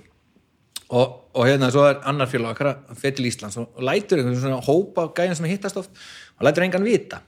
og, 0.91 1.17
og 1.37 1.47
hérna 1.47 1.69
svo 1.71 1.83
er 1.87 1.99
annar 2.07 2.29
félag 2.29 2.55
okkar 2.55 2.71
að 2.73 2.97
fer 2.99 3.13
til 3.15 3.27
Íslands 3.29 3.57
og, 3.61 3.69
og 3.77 3.85
lætur 3.87 4.19
einhvern 4.19 4.39
svona 4.39 4.63
hópa 4.65 5.07
gæðin 5.15 5.37
sem 5.39 5.47
hittast 5.51 5.79
oft 5.79 6.01
og 6.37 6.47
lætur 6.47 6.65
engan 6.65 6.83
vita. 6.85 7.21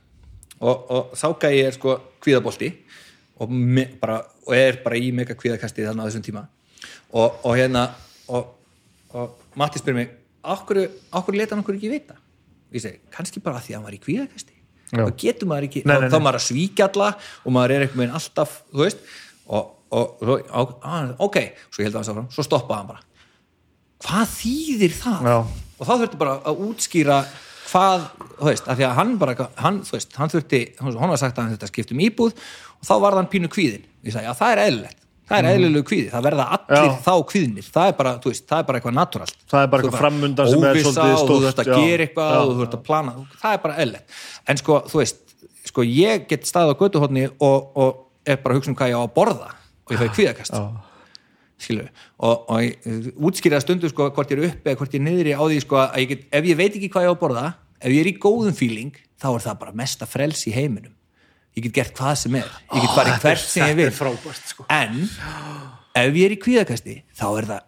Og, 0.64 0.92
og 0.96 1.14
þá 1.20 1.28
gæði 1.44 1.62
er 1.68 1.76
sko 1.76 1.96
kvíðabolti 2.24 2.70
og, 3.40 3.52
me, 3.52 3.86
bara, 4.00 4.20
og 4.48 4.56
er 4.56 4.80
bara 4.84 5.00
í 5.00 5.12
mega 5.16 5.36
kvíðakasti 5.36 5.88
þannig 5.88 6.06
á 6.06 6.08
þessum 6.10 6.26
tíma. 6.28 6.44
Og, 7.14 7.40
og 7.44 7.56
hérna 7.58 7.88
og, 8.32 8.54
og 9.14 9.40
Matti 9.60 9.82
spyr 9.82 9.98
mig 9.98 10.12
okkur, 10.44 10.84
leta 11.36 11.56
hann 11.56 11.64
okkur 11.64 11.78
ekki 11.78 11.92
vita? 11.92 12.18
Og 12.70 12.78
ég 12.78 12.84
segi, 12.84 13.00
kannski 13.14 13.44
bara 13.44 13.60
af 13.60 13.68
því 13.68 13.76
að 13.76 13.80
hann 13.80 13.88
var 13.88 13.96
í 13.96 14.02
kvíðakasti. 14.04 14.53
Þá 14.94 15.24
getur 15.24 15.50
maður 15.50 15.70
ekki, 15.70 15.84
Nei, 15.86 15.94
þá, 15.96 16.02
nei, 16.04 16.10
þá 16.10 16.18
nei. 16.18 16.26
maður 16.28 16.40
að 16.40 16.46
svíkja 16.48 16.90
alla 16.90 17.10
og 17.44 17.56
maður 17.56 17.76
er 17.76 17.86
einhvern 17.86 18.04
veginn 18.04 18.18
alltaf 18.20 18.60
þú 18.70 18.84
veist, 18.84 19.08
og, 19.48 19.72
og, 19.94 20.28
og 20.54 21.24
ok, 21.28 21.40
svo 21.70 21.84
ég 21.84 21.90
held 21.90 22.00
að 22.02 22.12
það 22.12 22.22
svo 22.36 22.48
stoppaði 22.48 22.80
hann 22.82 22.92
bara 22.94 23.04
hvað 24.04 24.36
þýðir 24.38 24.96
það? 25.00 25.30
Já. 25.32 25.38
og 25.80 25.88
þá 25.88 25.94
þurfti 25.94 26.22
bara 26.24 26.38
að 26.44 26.64
útskýra 26.68 27.20
hvað, 27.74 28.08
þú 28.38 28.50
veist, 28.50 28.68
af 28.70 28.78
því 28.78 28.88
að 28.88 28.98
hann 29.00 29.14
bara 29.22 29.48
hann, 29.64 29.80
þú 29.88 29.96
veist, 29.96 30.18
hann 30.20 30.34
þurfti, 30.34 30.62
hann 30.80 30.98
var 31.00 31.22
sagt 31.22 31.38
að 31.38 31.46
hann 31.46 31.56
þurfti 31.56 31.70
að 31.70 31.74
skipta 31.74 31.96
um 31.96 32.04
íbúð 32.06 32.36
og 32.36 32.90
þá 32.90 32.94
var 33.06 33.18
hann 33.18 33.32
pínu 33.32 33.50
kvíðin 33.52 33.88
ég 34.04 34.14
sagði, 34.14 34.28
já, 34.28 34.36
það 34.38 34.54
er 34.54 34.64
eðlilegt 34.68 35.03
það 35.30 35.38
er 35.40 35.48
eðlilegu 35.54 35.86
kvíði, 35.90 36.08
það 36.12 36.24
verða 36.28 36.46
allir 36.58 36.84
Mhm. 36.84 36.94
Já. 36.94 37.02
þá 37.06 37.14
kvíðnir, 37.32 37.68
það 37.76 37.88
er 37.88 37.98
bara, 38.00 38.14
þú 38.20 38.32
veist, 38.34 38.46
það 38.50 38.60
er 38.60 38.64
bara 38.70 38.80
eitthvað 38.80 38.96
natúralt. 39.00 39.36
Það 39.52 39.64
er 39.64 39.68
bara 39.74 39.84
eitthvað 39.84 40.00
framundan 40.04 40.50
sem 40.50 40.64
er 40.64 40.76
svolítið 40.84 41.14
og 41.14 41.28
þú 41.30 41.38
þurft 41.44 41.62
að 41.64 41.70
já. 41.72 41.76
gera 41.84 42.04
eitthvað 42.08 42.32
Já, 42.34 42.40
og 42.44 42.50
þú 42.50 42.56
þurft 42.64 42.78
að 42.80 42.84
plana, 42.84 43.14
það 43.42 43.54
er 43.54 43.62
bara 43.68 43.76
eðlilegt. 43.84 44.08
En 44.48 44.58
sko, 44.58 44.80
þú 44.92 44.98
veist, 45.04 45.18
sko 45.66 45.82
ég 45.88 46.28
get 46.28 46.42
staðið 46.50 46.74
á 46.74 46.82
götuhotni 46.84 47.26
og, 47.40 47.78
og 47.78 47.96
er 48.26 48.38
bara 48.44 48.56
að 48.56 48.58
hugsa 48.60 48.70
um 48.70 48.76
hvað 48.76 48.90
ég 48.92 48.98
á 49.00 49.04
að 49.04 49.14
borða 49.16 49.50
og 49.54 49.92
ég 49.94 50.00
fæði 50.04 50.14
kvíðakast. 50.18 50.60
skilur 51.64 51.88
og, 52.20 52.50
og 52.50 52.58
ég, 52.60 52.76
útskýraða 53.16 53.62
stundu 53.64 53.88
sko 53.92 54.10
hvort 54.12 54.32
ég 54.34 54.40
er 54.42 54.50
uppi 54.50 54.70
eða 54.72 54.80
hvort 54.82 54.92
ég 54.96 55.00
er 55.00 55.06
niðri 55.08 55.32
á 55.38 55.44
því 55.48 55.60
sko 55.64 55.78
að 55.80 55.98
ég 56.02 56.08
get, 56.10 56.24
ef 56.32 56.44
ég 56.50 56.58
veit 56.60 56.74
ekki 56.76 56.90
hvað 56.92 57.06
ég 57.06 57.12
á 57.12 57.14
að 57.16 57.22
borða 57.22 57.44
ef 57.80 57.92
ég 57.94 58.00
er 58.04 58.10
í 58.12 58.16
góðum 58.20 58.56
feeling 58.58 58.92
þá 59.22 59.28
er 59.38 59.44
það 59.46 59.60
bara 59.62 59.72
mesta 59.80 60.06
frels 60.10 60.42
í 60.50 60.52
heiminum 60.56 60.92
ég 61.54 61.68
get 61.68 61.78
gert 61.80 61.96
hvað 61.98 62.18
sem 62.24 62.36
er. 62.42 62.52
Ég 62.74 62.84
get 62.86 62.98
farið 62.98 63.24
hvert 63.28 63.46
sem 63.46 63.70
ég 63.70 63.80
vil. 63.80 63.88
er 63.92 63.96
frábært 63.98 64.52
sko. 64.52 64.68
En 64.74 65.00
ef 65.94 66.18
ég 66.18 66.26
er 66.26 66.36
í 66.36 66.42
kvíðakasti 66.42 67.00
þá 67.14 67.26
er 67.30 67.50
það 67.52 67.64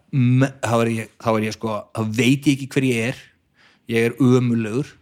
þá 0.65 0.75
er 0.81 0.93
ég, 0.95 1.09
þá 1.21 1.31
er 1.35 1.47
ég 1.47 1.57
sko, 1.57 1.79
þá 1.93 2.01
veit 2.19 2.47
ég 2.49 2.53
ekki 2.55 2.69
hver 2.73 2.89
ég 2.89 3.09
er. 3.13 3.25
Ég 3.91 4.07
er 4.09 4.15
ömulegur 4.17 4.95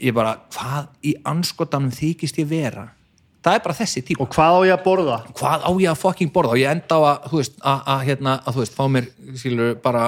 ég 0.00 0.16
bara, 0.16 0.38
hvað 0.54 0.88
í 1.04 1.12
anskotanum 1.28 1.92
þykist 1.94 2.40
ég 2.40 2.48
vera? 2.50 2.86
Það 3.44 3.56
er 3.56 3.62
bara 3.64 3.76
þessi 3.78 4.02
típa. 4.04 4.24
Og 4.24 4.34
hvað 4.34 4.56
á 4.56 4.60
ég 4.68 4.74
að 4.74 4.82
borða? 4.84 5.18
hvað 5.36 5.62
á 5.64 5.70
ég 5.80 5.92
að 5.92 6.00
fucking 6.02 6.32
borða? 6.32 6.56
Og 6.56 6.60
ég 6.60 6.72
enda 6.74 6.96
á 6.96 7.00
að, 7.00 7.28
þú 7.30 7.40
veist, 7.40 7.54
að, 7.60 7.78
að, 7.94 8.02
hérna, 8.08 8.34
að 8.44 8.56
þú 8.56 8.62
veist, 8.64 8.76
fá 8.76 8.82
mér, 8.92 9.06
skilur, 9.40 9.70
bara 9.84 10.02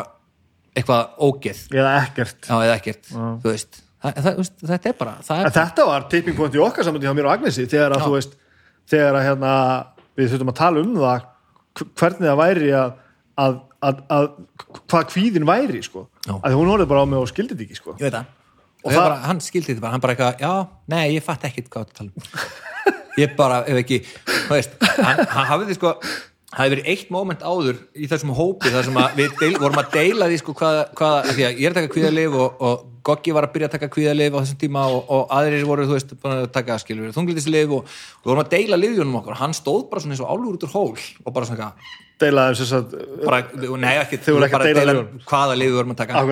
eitthvað 0.73 1.23
ógeð, 1.29 1.62
Eða 1.73 1.95
ekkert. 2.03 2.37
Já, 2.49 2.55
eða 2.59 2.77
ekkert 2.77 3.09
þú 3.12 3.49
veist, 3.49 3.81
þetta 4.02 4.90
er 4.90 4.97
bara 4.98 5.14
er, 5.22 5.50
þetta 5.55 5.86
var 5.89 6.06
tipping 6.10 6.36
point 6.39 6.55
í 6.56 6.62
okkar 6.62 6.86
samandi 6.86 7.06
hjá 7.08 7.14
mér 7.16 7.28
og 7.31 7.34
Agnesi 7.36 7.66
þegar 7.70 7.94
að 7.97 8.00
Já. 8.02 8.06
þú 8.06 8.14
veist 8.16 8.32
þegar 8.92 9.18
að 9.20 9.26
hérna 9.28 9.52
við 10.18 10.32
þurfum 10.32 10.52
að 10.52 10.58
tala 10.58 10.82
um 10.82 10.94
það 10.98 11.26
hv- 11.78 11.90
hvernig 12.02 12.26
það 12.28 12.40
væri 12.42 12.72
að, 12.76 12.94
að, 13.44 13.58
að, 13.89 14.00
að 14.18 14.26
hvað 14.90 15.06
kvíðin 15.14 15.47
væri 15.48 15.82
sko 15.86 16.06
Já. 16.26 16.34
að 16.42 16.56
hún 16.58 16.72
horfði 16.72 16.89
bara 16.92 17.05
á 17.05 17.06
mig 17.12 17.22
og 17.22 17.31
skildi 17.31 17.55
þetta 17.55 17.68
ekki 17.68 17.78
sko 17.81 17.94
það 18.00 18.18
og 18.82 18.90
það 18.90 18.97
það- 18.98 19.06
bara, 19.06 19.20
hann 19.28 19.40
skildi 19.47 19.70
þetta 19.72 19.84
bara, 19.86 19.92
hann 19.94 20.02
bara 20.02 20.16
eitthvað, 20.16 20.42
já, 20.42 20.52
nei, 20.90 21.05
ég 21.14 21.22
fatt 21.22 21.47
ekkert 21.47 21.70
hvað 21.70 21.86
það 21.86 21.97
tala 22.00 22.10
um 22.10 22.60
ég 23.22 23.34
bara, 23.39 23.62
ef 23.68 23.78
ekki 23.84 23.98
þú 24.26 24.55
veist, 24.56 24.76
hann, 24.98 25.22
hann 25.36 25.48
hafði 25.52 25.76
sko 25.78 25.94
það 26.52 26.62
hefði 26.62 26.76
verið 26.76 26.89
eitt 26.92 27.12
moment 27.14 27.44
áður 27.44 27.78
í 27.97 28.08
þessum 28.10 28.32
hópi 28.36 28.72
þar 28.72 28.86
sem 28.89 28.98
að 29.00 29.18
við 29.18 29.36
deil, 29.40 29.52
vorum 29.62 29.81
að 29.81 29.92
deila 29.97 30.28
því 30.28 30.40
sko 30.42 30.55
hvað, 30.58 30.81
hvað 30.98 31.18
af 31.18 31.36
því 31.36 31.47
að 31.48 31.60
ég 31.62 31.64
er 31.64 31.72
að 31.72 31.78
taka 31.81 31.92
kvíðalif 31.94 32.36
og, 32.36 32.64
og 32.68 32.89
Goggi 33.02 33.32
var 33.34 33.48
að 33.48 33.55
byrja 33.56 33.66
að 33.66 33.74
taka 33.74 33.89
kvíðalif 33.90 34.36
á 34.36 34.39
þessum 34.44 34.58
tíma 34.60 34.82
og, 34.94 35.08
og 35.10 35.32
aðrir 35.34 35.64
voru, 35.66 35.89
þú 35.89 35.97
veist, 35.97 36.12
að 36.22 36.44
taka 36.55 36.76
skilur 36.78 37.14
þunglítislif 37.16 37.72
og 37.74 37.89
við 37.89 38.28
vorum 38.31 38.42
að 38.44 38.52
deila 38.52 38.78
lifjunum 38.78 39.16
okkur. 39.18 39.39
Hann 39.40 39.56
stóð 39.58 39.89
bara 39.90 40.05
svona 40.05 40.14
eins 40.14 40.22
og 40.22 40.31
álur 40.31 40.52
út 40.52 40.66
úr 40.68 40.74
hól 40.76 40.92
og 40.94 41.34
bara 41.34 41.48
svona 41.48 41.72
deilaði 42.22 42.68
sagt 42.68 42.94
bara, 43.24 43.40
nei 43.82 43.97
ekki, 43.97 44.20
Þið 44.22 44.36
voru 44.36 44.47
ekki 44.47 44.55
að 44.55 44.62
bara 44.62 44.68
deila 44.78 44.94
lyfjunum. 44.94 45.24
hvaða 45.32 45.58
lif 45.58 45.72
við 45.72 45.78
vorum 45.81 45.97
að 45.97 46.02
taka. 46.05 46.22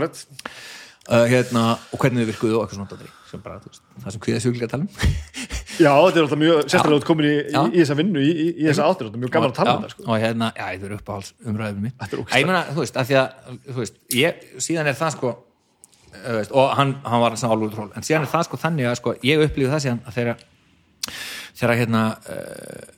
Uh, 1.11 1.25
hérna, 1.27 1.65
og 1.91 2.05
hvernig 2.05 2.23
þau 2.23 2.31
virkuðu 2.31 2.61
og 2.61 2.69
eitthvað 2.69 2.79
svona 2.79 3.43
bara, 3.43 3.59
þú 3.65 4.05
það 4.05 4.15
sem 4.15 4.23
kvíða 4.23 4.43
sjúklega 4.45 4.71
tala 4.71 4.87
um 4.87 4.91
Já, 5.81 5.93
þetta 5.97 6.19
er 6.21 6.25
alltaf 6.27 6.41
mjög 6.41 6.63
sérstaklega 6.67 7.01
út 7.01 7.07
komin 7.09 7.29
í, 7.29 7.35
í, 7.41 7.61
í, 7.71 7.79
þessa 7.81 7.99
vinnu 7.99 8.23
í, 8.23 8.31
í, 8.31 8.49
í 8.53 8.67
þessa 8.69 8.89
áttir, 8.89 9.09
þetta 9.09 9.17
er 9.19 9.25
mjög 9.25 9.37
gaman 9.37 9.53
að 9.53 9.61
tala 9.61 9.77
um 9.77 9.85
þetta 9.85 9.95
sko. 9.95 10.07
og 10.07 10.25
hérna, 10.25 10.51
já, 10.57 10.65
þetta 10.75 10.91
er 10.91 10.97
uppáhalds 10.99 11.31
umræðum. 11.51 11.87
Æ, 11.91 12.35
ég 12.37 12.51
meina, 12.51 12.65
þú 12.69 12.83
veist, 12.85 12.99
að 13.01 13.09
því 13.11 13.19
að 13.21 13.55
þú 13.71 13.79
veist, 13.79 14.03
ég, 14.19 14.45
síðan 14.67 14.91
er 14.91 14.99
það 15.01 15.15
sko 15.17 15.33
þú 16.15 16.37
veist, 16.37 16.55
og 16.55 16.73
hann, 16.77 16.95
hann 17.07 17.23
var 17.23 17.37
að 17.37 17.45
álúður 17.47 17.75
tról 17.77 17.91
en 17.97 18.07
síðan 18.07 18.27
er 18.27 18.33
það 18.33 18.47
sko 18.49 18.61
þannig 18.61 18.89
að 18.91 18.97
sko, 18.99 19.15
ég 19.27 19.45
upplýði 19.45 19.73
það 19.73 19.85
síðan 19.85 20.01
að 20.05 20.17
þegar 20.19 20.45
þegar 21.61 21.77
hérna 21.81 22.03
uh, 22.19 22.93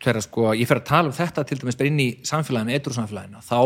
þegar 0.00 0.24
sko, 0.26 0.46
ég 0.58 0.70
fer 0.70 0.80
að 0.80 0.88
tala 0.90 1.10
um 1.12 1.16
þetta 1.16 1.46
til 1.46 1.60
dæmis 1.60 1.78
bara 1.78 1.92
inn 1.92 2.02
í 2.02 2.10
samfélaginu, 2.26 2.74
eitthvað 2.74 2.98
samfélaginu 2.98 3.44
þá 3.46 3.58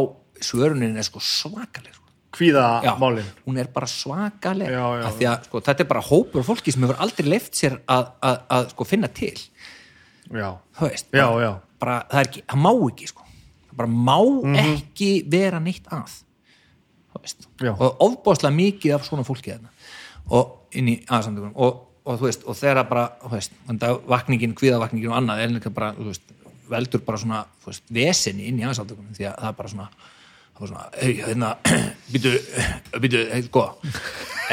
svörunin 0.45 0.99
er 1.01 1.07
sko 1.07 1.23
svakaleg 1.23 2.01
sko. 2.35 2.41
Kvíða 2.41 2.67
Já, 2.85 2.93
málin 2.99 3.31
hún 3.47 3.61
er 3.63 3.71
bara 3.73 3.87
svakaleg. 3.91 4.75
Já, 4.75 4.85
já, 5.01 5.09
því 5.19 5.31
að 5.31 5.49
sko, 5.49 5.63
þetta 5.71 5.85
er 5.85 5.91
bara 5.95 6.05
hópur 6.11 6.47
fólki 6.47 6.75
sem 6.75 6.83
hefur 6.83 7.01
aldrei 7.07 7.31
leift 7.31 7.55
sér 7.55 7.79
að, 7.87 8.11
að, 8.21 8.43
að 8.59 8.69
sko, 8.75 8.89
finna 8.89 9.09
til. 9.09 9.37
Veist, 10.35 11.09
já, 11.13 11.27
bara, 11.29 11.41
já. 11.45 11.51
bara, 11.79 11.97
það 12.11 12.21
er 12.21 12.29
ekki, 12.29 12.45
það 12.51 12.63
má 12.67 12.71
ekki 12.75 13.11
sko. 13.13 13.27
það 13.71 13.81
bara 13.81 13.91
má 14.11 14.19
ekki 14.65 15.11
vera 15.31 15.61
neitt 15.63 15.91
að 15.95 16.21
og 17.71 18.03
ofbáslega 18.03 18.55
mikið 18.55 18.95
af 18.97 19.05
svona 19.07 19.25
fólki 19.27 19.55
og 20.35 20.75
inn 20.75 20.89
í 20.89 20.95
aðsamtökunum 21.05 21.55
og, 21.55 21.83
og 22.05 22.19
þú 22.19 22.27
veist, 22.29 22.47
og 22.49 22.57
þegar 22.59 22.81
að 22.83 22.89
bara 22.91 23.05
veist, 23.33 23.55
að 23.71 24.01
vakningin, 24.11 24.57
kvíðavakningin 24.59 25.13
og 25.13 25.19
annað 25.19 25.45
er 25.45 25.53
líka 25.53 25.73
bara, 25.75 25.93
veist, 25.99 26.35
veldur 26.71 27.05
bara 27.05 27.21
svona 27.21 27.45
vesenni 27.93 28.49
inn 28.49 28.61
í 28.61 28.67
aðsamtökunum 28.67 29.15
því 29.17 29.29
að 29.31 29.39
það 29.41 29.51
er 29.51 29.59
bara 29.61 29.73
svona 29.75 29.89
það 30.55 30.65
var 30.65 30.71
svona, 30.71 30.89
hei, 31.03 31.13
hérna 31.21 31.53
býtu, 32.15 32.33
býtu, 33.03 33.23
sko. 33.49 33.65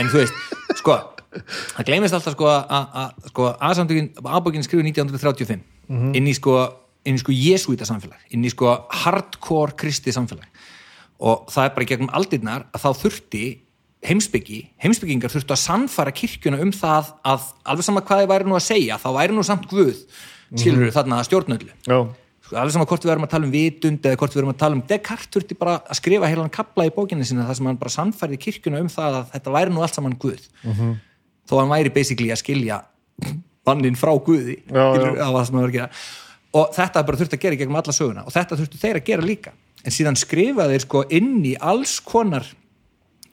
En 0.02 0.10
þú 0.12 0.22
veist, 0.24 0.46
sko 0.82 0.98
það 1.32 1.86
gleymist 1.88 2.16
alltaf 2.18 2.34
sko 2.36 2.48
að- 2.52 3.14
sko, 3.32 3.50
aðsamtökin, 3.64 4.10
aðbókin 4.26 4.66
skrifu 4.68 4.84
1935 4.84 5.62
inn 6.20 6.28
í 6.28 6.34
sko 6.36 6.56
inn 7.08 7.18
í 7.18 7.22
sko 7.24 7.34
jesúita 7.34 7.86
samfélag, 7.88 8.20
inn 8.36 8.44
í 8.46 8.50
sko 8.54 8.74
hardcore 9.04 9.74
kristi 9.80 10.12
samfélag. 10.14 10.46
Og 11.22 11.48
það 11.54 11.66
er 11.66 11.74
bara 11.76 11.88
gegnum 11.90 12.12
aldirnar 12.18 12.66
að 12.74 12.84
þá 12.84 12.90
þurfti 13.02 13.42
heimsbyggi, 14.06 14.60
heimsbyggingar 14.82 15.30
þurftu 15.34 15.54
að 15.56 15.62
sannfara 15.62 16.14
kirkjuna 16.16 16.60
um 16.64 16.72
það 16.74 17.12
að 17.32 17.48
alveg 17.70 17.86
sama 17.88 18.02
hvað 18.06 18.24
þið 18.24 18.30
væri 18.32 18.48
nú 18.50 18.56
að 18.58 18.64
segja, 18.68 18.98
þá 19.02 19.10
væri 19.18 19.36
nú 19.38 19.44
samt 19.46 19.68
Guð 19.70 20.00
skilur 20.58 20.84
við 20.88 20.96
þarna 20.98 21.20
stjórnöldu 21.28 21.70
Já, 21.86 22.00
sko, 22.00 22.00
alveg 22.58 22.74
sama 22.76 22.86
hvort 22.90 23.06
við 23.06 23.12
erum 23.14 23.26
að 23.28 23.32
tala 23.34 23.48
um 23.48 23.52
vitund 23.54 24.06
eða 24.06 24.18
hvort 24.20 24.34
við 24.36 24.42
erum 24.42 24.52
að 24.54 24.60
tala 24.62 24.78
um 24.78 24.84
Descartes 24.90 25.30
þurfti 25.36 25.58
bara 25.60 25.76
að 25.82 26.00
skrifa 26.00 26.30
heilan 26.32 26.52
kapla 26.54 26.86
í 26.88 26.94
bókinni 26.96 27.26
sinna 27.28 27.46
þar 27.48 27.58
sem 27.60 27.70
hann 27.70 27.80
bara 27.82 27.94
sannfærði 27.94 28.40
kirkjuna 28.46 28.82
um 28.84 28.90
það 28.92 29.18
að 29.22 29.32
þetta 29.36 29.54
væri 29.56 29.74
nú 29.76 29.84
allt 29.86 29.96
saman 29.98 30.18
Guð. 30.20 30.44
Þó 31.50 31.54
hann 31.62 31.72
væri 31.72 31.94
basically 31.96 32.32
að 32.34 32.42
skilja 32.44 32.82
bannin 33.68 33.96
frá 34.00 34.12
Guði 34.26 34.58
Já, 34.68 34.84
já. 35.16 35.26
og 36.54 36.74
þetta 36.76 37.04
bara 37.08 37.18
þurfti 37.22 37.38
að 37.38 37.44
gera 37.46 37.60
gegnum 37.62 37.78
alla 37.80 37.94
söguna 37.96 38.26
og 38.28 38.34
þetta 38.36 38.58
þurftu 38.60 38.82
þeir 38.82 39.00
að 39.00 39.06
gera 39.12 39.24
líka. 39.28 39.54
En 39.86 39.92
síðan 39.96 40.18
skrifa 40.20 40.68
þeir 40.70 40.84
sko 40.84 41.04
inn 41.10 41.40
í 41.46 41.56
alls 41.58 42.00
konar 42.06 42.46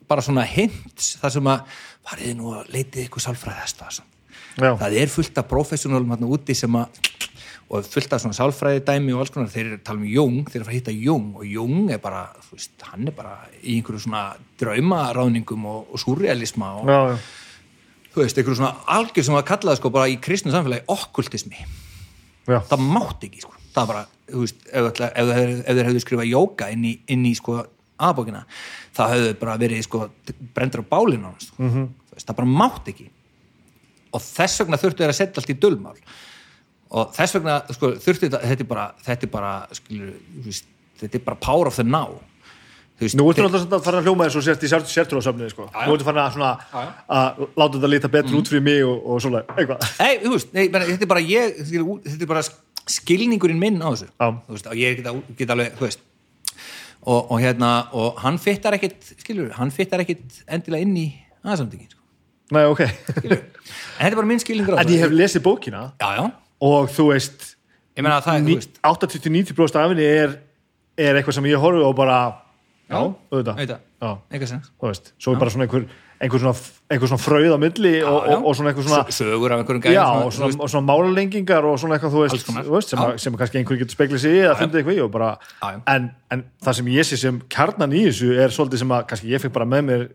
bara 0.09 0.21
svona 0.25 0.45
hints 0.49 1.17
þar 1.21 1.31
sem 1.35 1.49
að 1.51 1.75
farið 2.09 2.37
nú 2.39 2.53
að 2.57 2.71
leitið 2.73 3.03
ykkur 3.07 3.21
sálfræðast 3.21 3.83
það 4.79 4.95
er 4.97 5.11
fullt 5.13 5.37
af 5.37 5.45
professionálum 5.47 6.09
hérna 6.15 6.29
úti 6.33 6.55
sem 6.57 6.73
að 6.75 6.87
og 7.69 7.85
fullt 7.85 8.13
af 8.13 8.21
svona 8.23 8.33
sálfræði 8.33 8.81
dæmi 8.87 9.13
og 9.13 9.19
alls 9.21 9.29
konar 9.33 9.49
þeir 9.53 9.75
tala 9.85 9.99
um 10.01 10.05
Jung, 10.09 10.39
þeir 10.49 10.55
eru 10.57 10.63
að 10.63 10.69
fara 10.69 10.73
að 10.73 10.79
hitta 10.79 10.95
Jung 11.05 11.27
og 11.37 11.45
Jung 11.45 11.91
er 11.93 11.99
bara, 12.01 12.23
þú 12.47 12.55
veist, 12.57 12.71
hann 12.89 13.07
er 13.07 13.13
bara 13.13 13.35
í 13.61 13.75
einhverju 13.77 14.01
svona 14.07 14.23
draumaráðningum 14.61 15.65
og, 15.69 15.91
og 15.93 16.01
surrealisma 16.01 16.71
og 16.79 16.89
já, 16.89 16.97
já. 17.11 17.17
þú 18.15 18.23
veist, 18.23 18.39
einhverju 18.41 18.57
svona 18.57 18.71
algjör 18.97 19.27
sem 19.27 19.37
að 19.37 19.45
kalla 19.51 19.71
það 19.75 19.81
sko 19.83 19.91
bara 19.99 20.09
í 20.09 20.17
kristnu 20.25 20.53
samfélagi 20.55 20.87
okkultismi, 20.95 21.61
já. 22.49 22.57
það 22.71 22.85
mátt 22.97 23.27
ekki 23.29 23.43
sko, 23.45 23.53
það 23.75 23.83
er 23.83 23.91
bara, 23.93 24.05
þú 24.33 24.45
veist, 24.47 24.65
ef, 24.71 24.89
ef, 24.89 25.29
ef 25.29 25.75
þeir 25.77 25.89
hefðu 25.91 26.03
skrifað 26.07 26.31
jóka 26.31 26.71
inn 26.73 26.87
í, 26.89 26.95
inn 27.13 27.27
í 27.29 27.35
sko 27.37 27.59
aðbókina, 27.99 28.45
það 28.97 29.13
hefðu 29.13 29.35
bara 29.43 29.57
verið 29.61 29.85
sko 29.85 30.07
brendur 30.55 30.81
á 30.81 30.89
bálinu 30.89 31.29
mm 31.29 31.37
Mhm. 31.59 31.69
-hmm. 31.69 31.87
það 32.25 32.35
bara 32.35 32.47
mátt 32.49 32.87
ekki 32.89 33.09
og 34.11 34.21
þess 34.21 34.59
vegna 34.59 34.77
þurftu 34.81 35.03
þeir 35.03 35.13
að 35.13 35.19
setja 35.21 35.37
allt 35.41 35.49
í 35.53 35.59
dulmál 35.59 35.97
og 36.89 37.13
þess 37.15 37.37
vegna 37.37 37.59
sko, 37.69 37.93
þurftu 38.01 38.27
þetta, 38.27 38.41
þetta 38.49 38.65
er 38.65 38.69
bara, 38.69 38.87
þetta 39.05 39.27
er 39.27 39.31
bara 39.33 39.53
skilur, 39.77 40.11
þetta 41.01 41.19
er 41.19 41.23
bara 41.27 41.39
power 41.43 41.69
of 41.69 41.77
the 41.77 41.85
now. 41.85 42.17
Veist, 42.99 43.15
Nú 43.15 43.29
ertu 43.31 43.45
náttúrulega 43.45 43.77
að 43.77 43.85
fara 43.85 43.99
að 44.01 44.07
hljóma 44.09 44.25
eins 44.25 44.35
og 44.35 44.43
sért 44.43 44.63
í 44.65 44.69
sértrúasöfnið 44.69 45.53
sko. 45.53 45.69
Nú 45.71 45.93
ertu 45.93 46.07
farin 46.07 46.19
að, 46.25 46.33
svona, 46.35 46.49
að 47.15 47.37
láta 47.55 47.77
þetta 47.77 47.91
líta 47.93 48.09
betur 48.11 48.39
út 48.41 48.49
fyrir 48.51 48.65
mig 48.65 48.81
og, 48.83 48.97
og 49.05 49.21
svona, 49.23 49.45
eitthvað. 49.55 49.85
Nei, 50.01 50.17
þú 50.25 50.33
veist, 50.33 50.49
nei, 50.57 50.65
menn, 50.73 50.83
þetta 50.89 51.07
er 51.07 51.11
bara 51.13 51.23
ég 51.23 51.61
skilur, 51.61 52.01
þetta 52.03 52.27
er 52.27 52.31
bara 52.33 52.43
skilningurinn 52.89 53.61
minn 53.61 53.79
á 53.79 53.87
þessu. 53.87 54.09
Já. 54.11 54.27
þú 54.49 54.57
veist, 54.57 54.67
og 54.73 54.81
ég 54.81 54.99
get, 54.99 55.31
get 55.39 55.53
alveg, 55.55 55.79
þú 55.79 55.87
veist. 55.87 56.03
Og, 56.99 57.21
og 57.21 57.39
hérna, 57.39 57.71
og 57.95 58.19
hann 58.25 58.41
fittar 58.43 58.75
ekkit 58.75 59.13
skilur, 59.13 59.53
hann 59.55 59.71
fittar 59.71 60.03
ekkit 60.03 60.41
endilega 60.51 60.83
inn 60.83 60.99
í 60.99 61.07
aðsamtingin, 61.45 61.93
sko, 61.93 62.03
Nei, 62.49 62.65
ok. 62.65 62.83
Skilur 63.13 63.39
en 63.39 64.01
þetta 64.01 64.09
er 64.09 64.17
bara 64.17 64.29
minn 64.29 64.39
skilningur 64.41 64.75
á 64.75 64.81
En 64.81 64.91
ég 64.91 65.03
hef 65.03 65.11
lesið 65.13 65.43
bókina. 65.45 65.81
Já, 66.01 66.07
já, 66.17 66.23
og 66.61 66.91
þú 66.95 67.07
veist 67.13 67.47
ég 67.95 68.03
meina 68.05 68.19
að 68.19 68.27
það 68.27 68.35
er, 68.35 68.45
þú 68.49 68.59
veist. 68.59 68.83
80-90% 68.91 69.79
af 69.81 69.89
henni 69.93 70.05
er, 70.07 70.37
er 70.99 71.19
eitthvað 71.19 71.39
sem 71.39 71.49
ég 71.51 71.63
horfi 71.63 71.85
og 71.85 71.95
bara 71.97 72.19
já, 72.89 72.99
auðvitað. 73.31 73.63
já, 74.01 74.11
eitthvað 74.31 75.01
svo 75.19 75.33
er 75.33 75.41
bara 75.41 75.53
svona 75.55 75.67
einhver 75.67 75.89
einhver 76.19 76.41
svona, 76.41 76.53
einhver 76.91 77.07
svona 77.07 77.23
frauð 77.23 77.53
á 77.55 77.59
milli 77.61 77.93
og, 78.03 78.17
já. 78.27 78.35
og, 78.35 78.45
og 78.49 78.55
svona 78.57 78.71
einhver 78.73 78.85
svona 78.87 79.15
sögur 79.15 79.53
af 79.55 79.61
einhverjum 79.61 79.93
já, 79.95 80.03
og 80.03 80.33
svona, 80.35 80.57
og 80.59 80.71
svona 80.73 80.87
málalengingar 80.89 81.67
og 81.67 81.77
svona 81.79 81.95
eitthvað, 81.95 82.15
þú 82.15 82.23
veist, 82.25 82.49
veist 82.67 82.91
sem, 82.91 83.03
að, 83.03 83.13
sem 83.23 83.37
kannski 83.39 83.61
einhver 83.61 83.79
getur 83.79 83.95
speklið 83.95 84.23
sig 84.25 84.35
í 84.35 84.41
eða 84.43 84.57
fundið 84.59 84.81
eitthvað 84.81 84.99
í 84.99 85.03
og 85.05 85.11
bara, 85.13 85.29
Já, 85.61 85.69
já. 85.77 85.79
en, 85.95 86.09
en 86.35 86.43
það 86.65 86.79
sem 86.81 86.91
ég 86.95 87.07
sé 87.07 87.19
sem 87.21 87.39
kjarnan 87.55 87.95
í 87.95 88.03
þessu 88.09 88.33
er 88.35 88.55
svolítið 88.55 88.83
sem 88.83 88.95
að 88.97 89.05
kannski 89.13 89.31
ég 89.31 89.43
fikk 89.45 89.55
bara 89.55 89.69
með 89.75 89.85
mér 89.87 90.07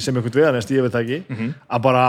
sem 0.00 0.16
einhvern 0.16 0.38
veðanest, 0.40 0.72
ég 0.72 0.86
veit 0.86 0.96
það 0.96 1.04
ekki 1.04 1.50
að 1.68 1.84
bara, 1.90 2.06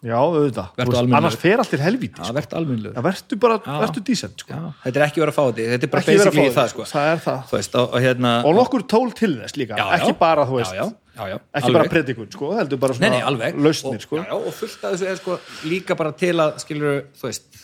já, 0.00 0.16
auðvitað 0.16 0.68
Mhm. 0.80 1.14
Annars 1.18 1.36
fer 1.36 1.58
allt 1.60 1.70
til 1.70 1.78
helvíti 1.82 2.16
það 2.16 2.24
sko. 2.30 2.34
verður 2.38 2.56
almennilegu 2.60 2.94
það 2.96 3.04
verður 3.08 3.38
bara, 3.42 3.56
Já. 3.66 3.74
verður 3.84 4.04
dísent 4.08 4.38
sko. 4.44 4.54
þetta 4.84 4.96
er 5.00 5.04
ekki 5.06 5.20
verið 5.20 5.32
að 5.32 5.36
fá 5.36 5.44
þetta, 5.50 5.66
þetta 5.74 5.84
er 5.86 5.90
bara 5.92 6.00
ekki 6.00 6.10
að 6.10 6.24
basically 6.24 6.48
það 6.48 6.56
það, 6.60 6.68
sko. 6.72 6.86
það 6.92 7.10
er 7.12 7.20
það 7.26 7.42
þú 7.50 7.56
veist, 7.58 7.74
og, 7.80 7.86
og 7.94 8.00
hérna 8.06 8.30
og 8.48 8.54
nokkur 8.56 8.82
tól 8.88 9.12
til 9.12 9.32
þess 9.42 9.56
líka, 9.60 9.76
Já, 9.76 9.84
já. 9.84 9.98
ekki 9.98 10.14
bara, 10.18 10.46
þú 10.48 10.56
veist 10.60 10.72
já, 10.72 10.80
já, 10.80 10.88
já, 11.20 11.24
já, 11.28 11.36
ekki 11.52 11.66
alveg. 11.68 11.78
bara 11.82 11.92
predikun, 11.94 12.30
sko, 12.32 12.52
heldur 12.56 12.78
bara 12.80 12.92
nei, 12.96 12.98
svona 13.00 13.10
nei, 13.10 13.22
alveg 13.28 13.60
lausnir, 13.60 13.94
og, 14.00 14.06
sko 14.06 14.16
já, 14.16 14.24
já, 14.24 14.34
og 14.40 14.54
fullt 14.60 14.84
af 14.84 14.94
þessu 14.96 15.10
er 15.10 15.16
sko 15.20 15.38
líka 15.68 15.96
bara 16.00 16.12
til 16.12 16.34
að, 16.40 16.56
skilur, 16.64 17.02
þú 17.20 17.28
veist 17.28 17.60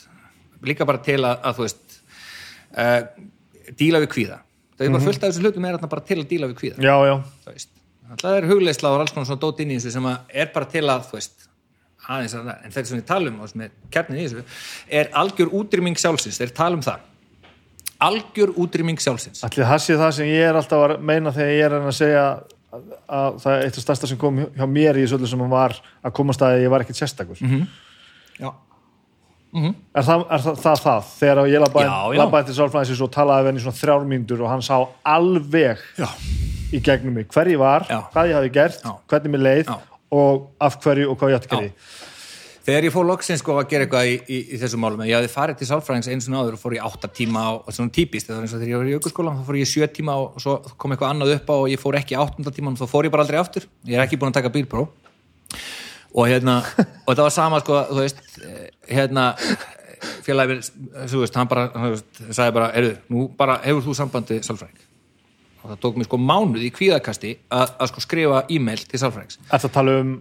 líka 0.67 0.85
bara 0.93 0.99
til 1.09 1.21
að, 1.25 1.41
að 1.41 1.57
þú 1.57 1.67
veist 1.67 2.01
uh, 2.77 3.01
díla 3.81 4.03
við 4.05 4.11
kvíða 4.13 4.39
það 4.77 4.87
er 4.87 4.93
bara 4.93 5.07
fullt 5.09 5.25
af 5.25 5.33
þessu 5.33 5.41
hlutum 5.47 5.65
er 5.65 5.79
bara 5.89 6.05
til 6.05 6.21
að 6.21 6.29
díla 6.29 6.51
við 6.53 6.57
kvíða 6.61 6.85
já, 6.85 6.97
já, 7.09 7.17
þú 7.47 7.53
veist, 7.57 7.69
alltaf 8.13 8.37
er 8.43 8.47
hugleisla 8.53 8.93
og 8.93 9.01
alls 9.07 9.13
konar 9.17 9.27
svona 9.31 9.41
dót 9.41 9.61
inn 9.65 9.73
í 9.73 9.79
þessu 9.81 9.93
sem 9.97 10.05
að 10.13 10.37
er 10.45 10.51
bara 10.55 10.69
til 10.77 10.85
að, 10.85 11.09
þú 11.09 11.17
veist 11.17 11.49
aðeins 12.09 12.35
að 12.37 12.49
það, 12.49 12.59
en 12.65 12.75
þetta 12.75 12.91
sem 12.91 12.99
við 13.01 13.07
talum 13.11 13.39
og 13.43 13.51
sem 13.51 13.65
er 13.67 13.71
kjarnin 13.95 14.21
í 14.21 14.27
þessu, 14.27 14.45
er 15.01 15.09
algjör 15.23 15.55
útrýming 15.61 15.99
sjálfsins, 16.01 16.41
þeir 16.41 16.53
tala 16.57 16.79
um 16.79 16.85
það. 16.87 17.07
Algjör 18.07 18.53
útrýming 18.61 19.01
sjálfsins. 19.01 19.41
Allir 19.47 19.69
það 19.71 19.81
sé 19.87 19.97
það 19.97 20.13
sem 20.19 20.29
ég 20.31 20.51
er 20.51 20.59
alltaf 20.61 20.85
að 20.85 21.01
meina 21.09 21.33
þegar 21.33 21.55
ég 21.55 21.65
er 21.71 21.79
að 21.79 21.89
segja 21.97 22.27
að, 22.77 22.85
að 23.19 23.41
það 23.43 23.57
er 23.57 23.65
eitt 23.67 23.81
af 23.81 23.87
stærsta 23.87 24.11
sem 24.11 24.21
kom 24.21 24.43
hjá 24.45 24.67
mér 24.69 25.01
í 25.01 25.07
þessu 25.07 25.19
öllu 25.19 25.31
sem 25.33 25.45
var 25.57 25.75
að 26.05 26.15
komast 26.21 26.45
að 26.45 26.61
ég 26.65 26.73
var 26.73 26.85
ekkit 26.85 27.01
sérstakur. 27.01 27.41
Mhm. 27.41 27.67
já, 28.37 28.51
er, 29.57 30.05
það, 30.05 30.27
er 30.29 30.45
það, 30.45 30.59
það 30.67 30.83
það? 30.85 31.11
Þegar 31.17 31.43
ég 31.49 31.65
labbaði 31.65 32.51
til 32.51 32.59
sálfræðisins 32.59 33.05
og 33.07 33.13
talaði 33.15 33.47
við 33.47 33.53
henni 33.55 33.65
svona 33.65 33.81
þrjár 33.81 34.09
mínútur 34.13 34.45
og 34.45 34.53
hann 34.53 34.65
sá 34.67 34.77
alveg 35.17 35.81
já, 35.97 36.09
í 36.77 36.83
gegnum 36.85 37.17
mig 37.17 37.31
hver 37.33 37.49
ég 37.49 37.61
var, 37.63 37.87
Já. 37.89 38.03
hvað 38.13 38.31
ég 38.33 38.37
hafi 38.41 38.53
gert 38.53 38.83
Já. 38.85 38.93
hvernig 39.09 39.33
mér 39.33 39.45
leið 39.47 39.71
Já. 39.71 39.77
Og 40.15 40.53
af 40.63 40.79
hverju 40.83 41.09
og 41.11 41.19
hvað 41.19 41.33
ég 41.33 41.41
átti 41.41 41.51
að 41.53 41.67
gera 41.67 42.15
Þegar 42.67 42.83
ég 42.89 42.91
fór 42.91 43.05
loksins 43.07 43.39
sko 43.39 43.55
að 43.61 43.69
gera 43.71 43.85
eitthvað 43.87 44.09
í, 44.11 44.15
í, 44.27 44.39
í 44.57 44.59
þessu 44.59 44.79
málum, 44.83 45.05
ég 45.07 45.15
hafði 45.15 45.29
farið 45.31 45.59
til 45.61 45.67
sálfræðings 45.69 46.09
eins 46.11 46.25
og 46.27 46.33
náður 46.33 46.57
og 46.57 46.59
fór 46.65 46.75
ég 46.75 46.87
átta 46.89 47.07
tíma 47.15 47.45
á, 47.47 47.51
svona 47.71 47.93
típist, 47.95 48.27
það 48.27 48.41
var 48.41 48.47
eins 48.47 48.55
og 48.57 48.59
þegar 48.59 48.73
ég 48.73 48.81
var 48.81 48.89
í 48.91 48.97
aukurskóla, 48.97 49.35
þá 49.37 49.45
fór 49.47 49.59
ég 49.61 49.71
sjö 49.71 49.87
tíma 49.95 50.17
og 50.19 50.41
svo 50.43 50.57
kom 50.75 50.95
eitthvað 50.97 51.13
annað 51.13 51.35
upp 51.37 51.53
á 51.55 51.55
og 51.55 51.69
ég 51.71 51.79
fór 51.79 51.99
ekki 52.01 52.19
áttunda 52.19 52.51
tíma 52.57 52.73
og 52.73 52.81
þá 52.81 52.91
fór 52.91 53.07
ég 53.07 53.15
bara 53.15 53.23
aldrei 53.23 53.39
aftur, 53.39 53.69
ég 53.87 53.95
er 53.95 54.03
ekki 54.03 54.19
búin 54.19 54.35
að 54.35 54.41
taka 54.41 54.51
bílpró 54.57 54.83
og 56.11 56.27
hérna, 56.27 56.57
og 57.05 57.13
þetta 57.13 57.29
var 57.29 57.37
sama 57.37 57.63
sko, 57.63 57.85
þú 57.93 58.03
veist, 58.03 58.25
eh, 58.43 58.67
hérna, 58.97 59.29
félagi 60.27 60.57
minn, 60.57 60.67
þú 61.07 61.23
veist, 61.23 61.39
hann 61.39 61.55
bara, 61.55 61.69
sagði 62.33 62.59
bara, 62.59 62.73
erðu, 62.83 62.99
nú 63.15 63.29
bara 63.39 63.61
hefur 63.63 63.87
þú 63.87 63.99
sambandi 64.01 64.43
sálfræðing 64.43 64.83
og 65.67 65.75
það 65.75 65.83
tók 65.83 65.99
mér 65.99 66.09
sko 66.09 66.21
mánuð 66.23 66.65
í 66.65 66.73
kvíðakasti 66.75 67.35
að, 67.51 67.75
að 67.83 67.93
sko 67.93 68.05
skrifa 68.07 68.41
e-mail 68.57 68.79
til 68.87 69.03
sálfræðings. 69.03 69.41
Þetta 69.51 69.73
tala 69.77 69.99
um 70.01 70.17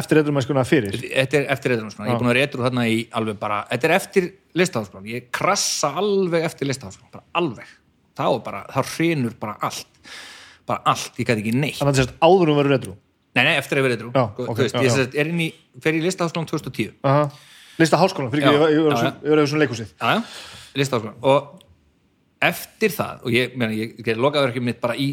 eftir 0.00 0.20
eitthvað 0.20 0.36
mennskuna 0.36 0.66
fyrir? 0.68 1.02
Þetta 1.02 1.40
er 1.40 1.50
eftir 1.56 1.74
eitthvað 1.74 2.06
ég 2.06 2.14
er 2.14 2.22
búin 2.22 2.30
að 2.30 2.40
eitthvað 2.44 2.66
þarna 2.68 2.86
í 2.86 3.02
alveg 3.18 3.38
bara 3.40 3.60
þetta 3.72 3.88
er 3.88 3.94
eftir 3.96 4.32
listaháskólan, 4.60 5.10
ég 5.10 5.30
krassa 5.34 5.94
alveg 5.98 6.46
eftir 6.46 6.70
listaháskólan, 6.70 7.12
bara 7.16 7.26
alveg. 7.40 7.76
Þá 8.20 8.26
bara, 8.44 8.64
þá 8.70 8.80
hrinur 8.94 9.36
bara 9.40 9.56
allt. 9.66 10.10
Bara 10.68 10.84
allt, 10.92 11.16
ég 11.18 11.26
gæti 11.26 11.42
ekki 11.42 11.56
neitt. 11.56 11.80
Þannig 11.80 11.96
að 11.96 12.04
þetta 12.04 12.28
áður 12.30 12.52
um 12.52 12.60
verður 12.60 12.76
retro 12.76 12.98
nei, 13.36 13.44
nei, 13.46 13.54
eftir 13.60 13.80
að 13.80 13.86
vera 13.86 13.96
eitthvað 13.96 14.18
Já, 14.18 14.24
þú 14.36 14.56
veist, 14.58 14.74
já, 14.74 14.82
ég 14.84 14.98
já. 14.98 15.06
er 15.22 15.30
inn 15.30 15.42
í, 15.44 15.48
fer 15.82 15.96
í 15.96 16.02
listaháskólan 16.04 16.48
2010 16.50 16.92
Aha. 17.06 17.26
Lista 17.80 18.00
háskólan, 18.00 18.30
fyrir 18.32 18.48
ekki, 18.50 18.70
ég 18.74 18.88
yfir 19.24 19.44
svona 19.48 19.64
leikúsið 19.64 19.92
listaháskólan 20.80 21.18
og 21.30 21.66
eftir 22.40 22.92
það, 22.94 23.24
og 23.24 23.34
ég, 23.34 23.56
meina, 23.58 23.74
ég, 23.76 23.96
ég 24.00 24.20
lokaði 24.20 24.52
ekki 24.52 24.62
mitt 24.64 24.80
bara 24.82 24.96
í 24.96 25.10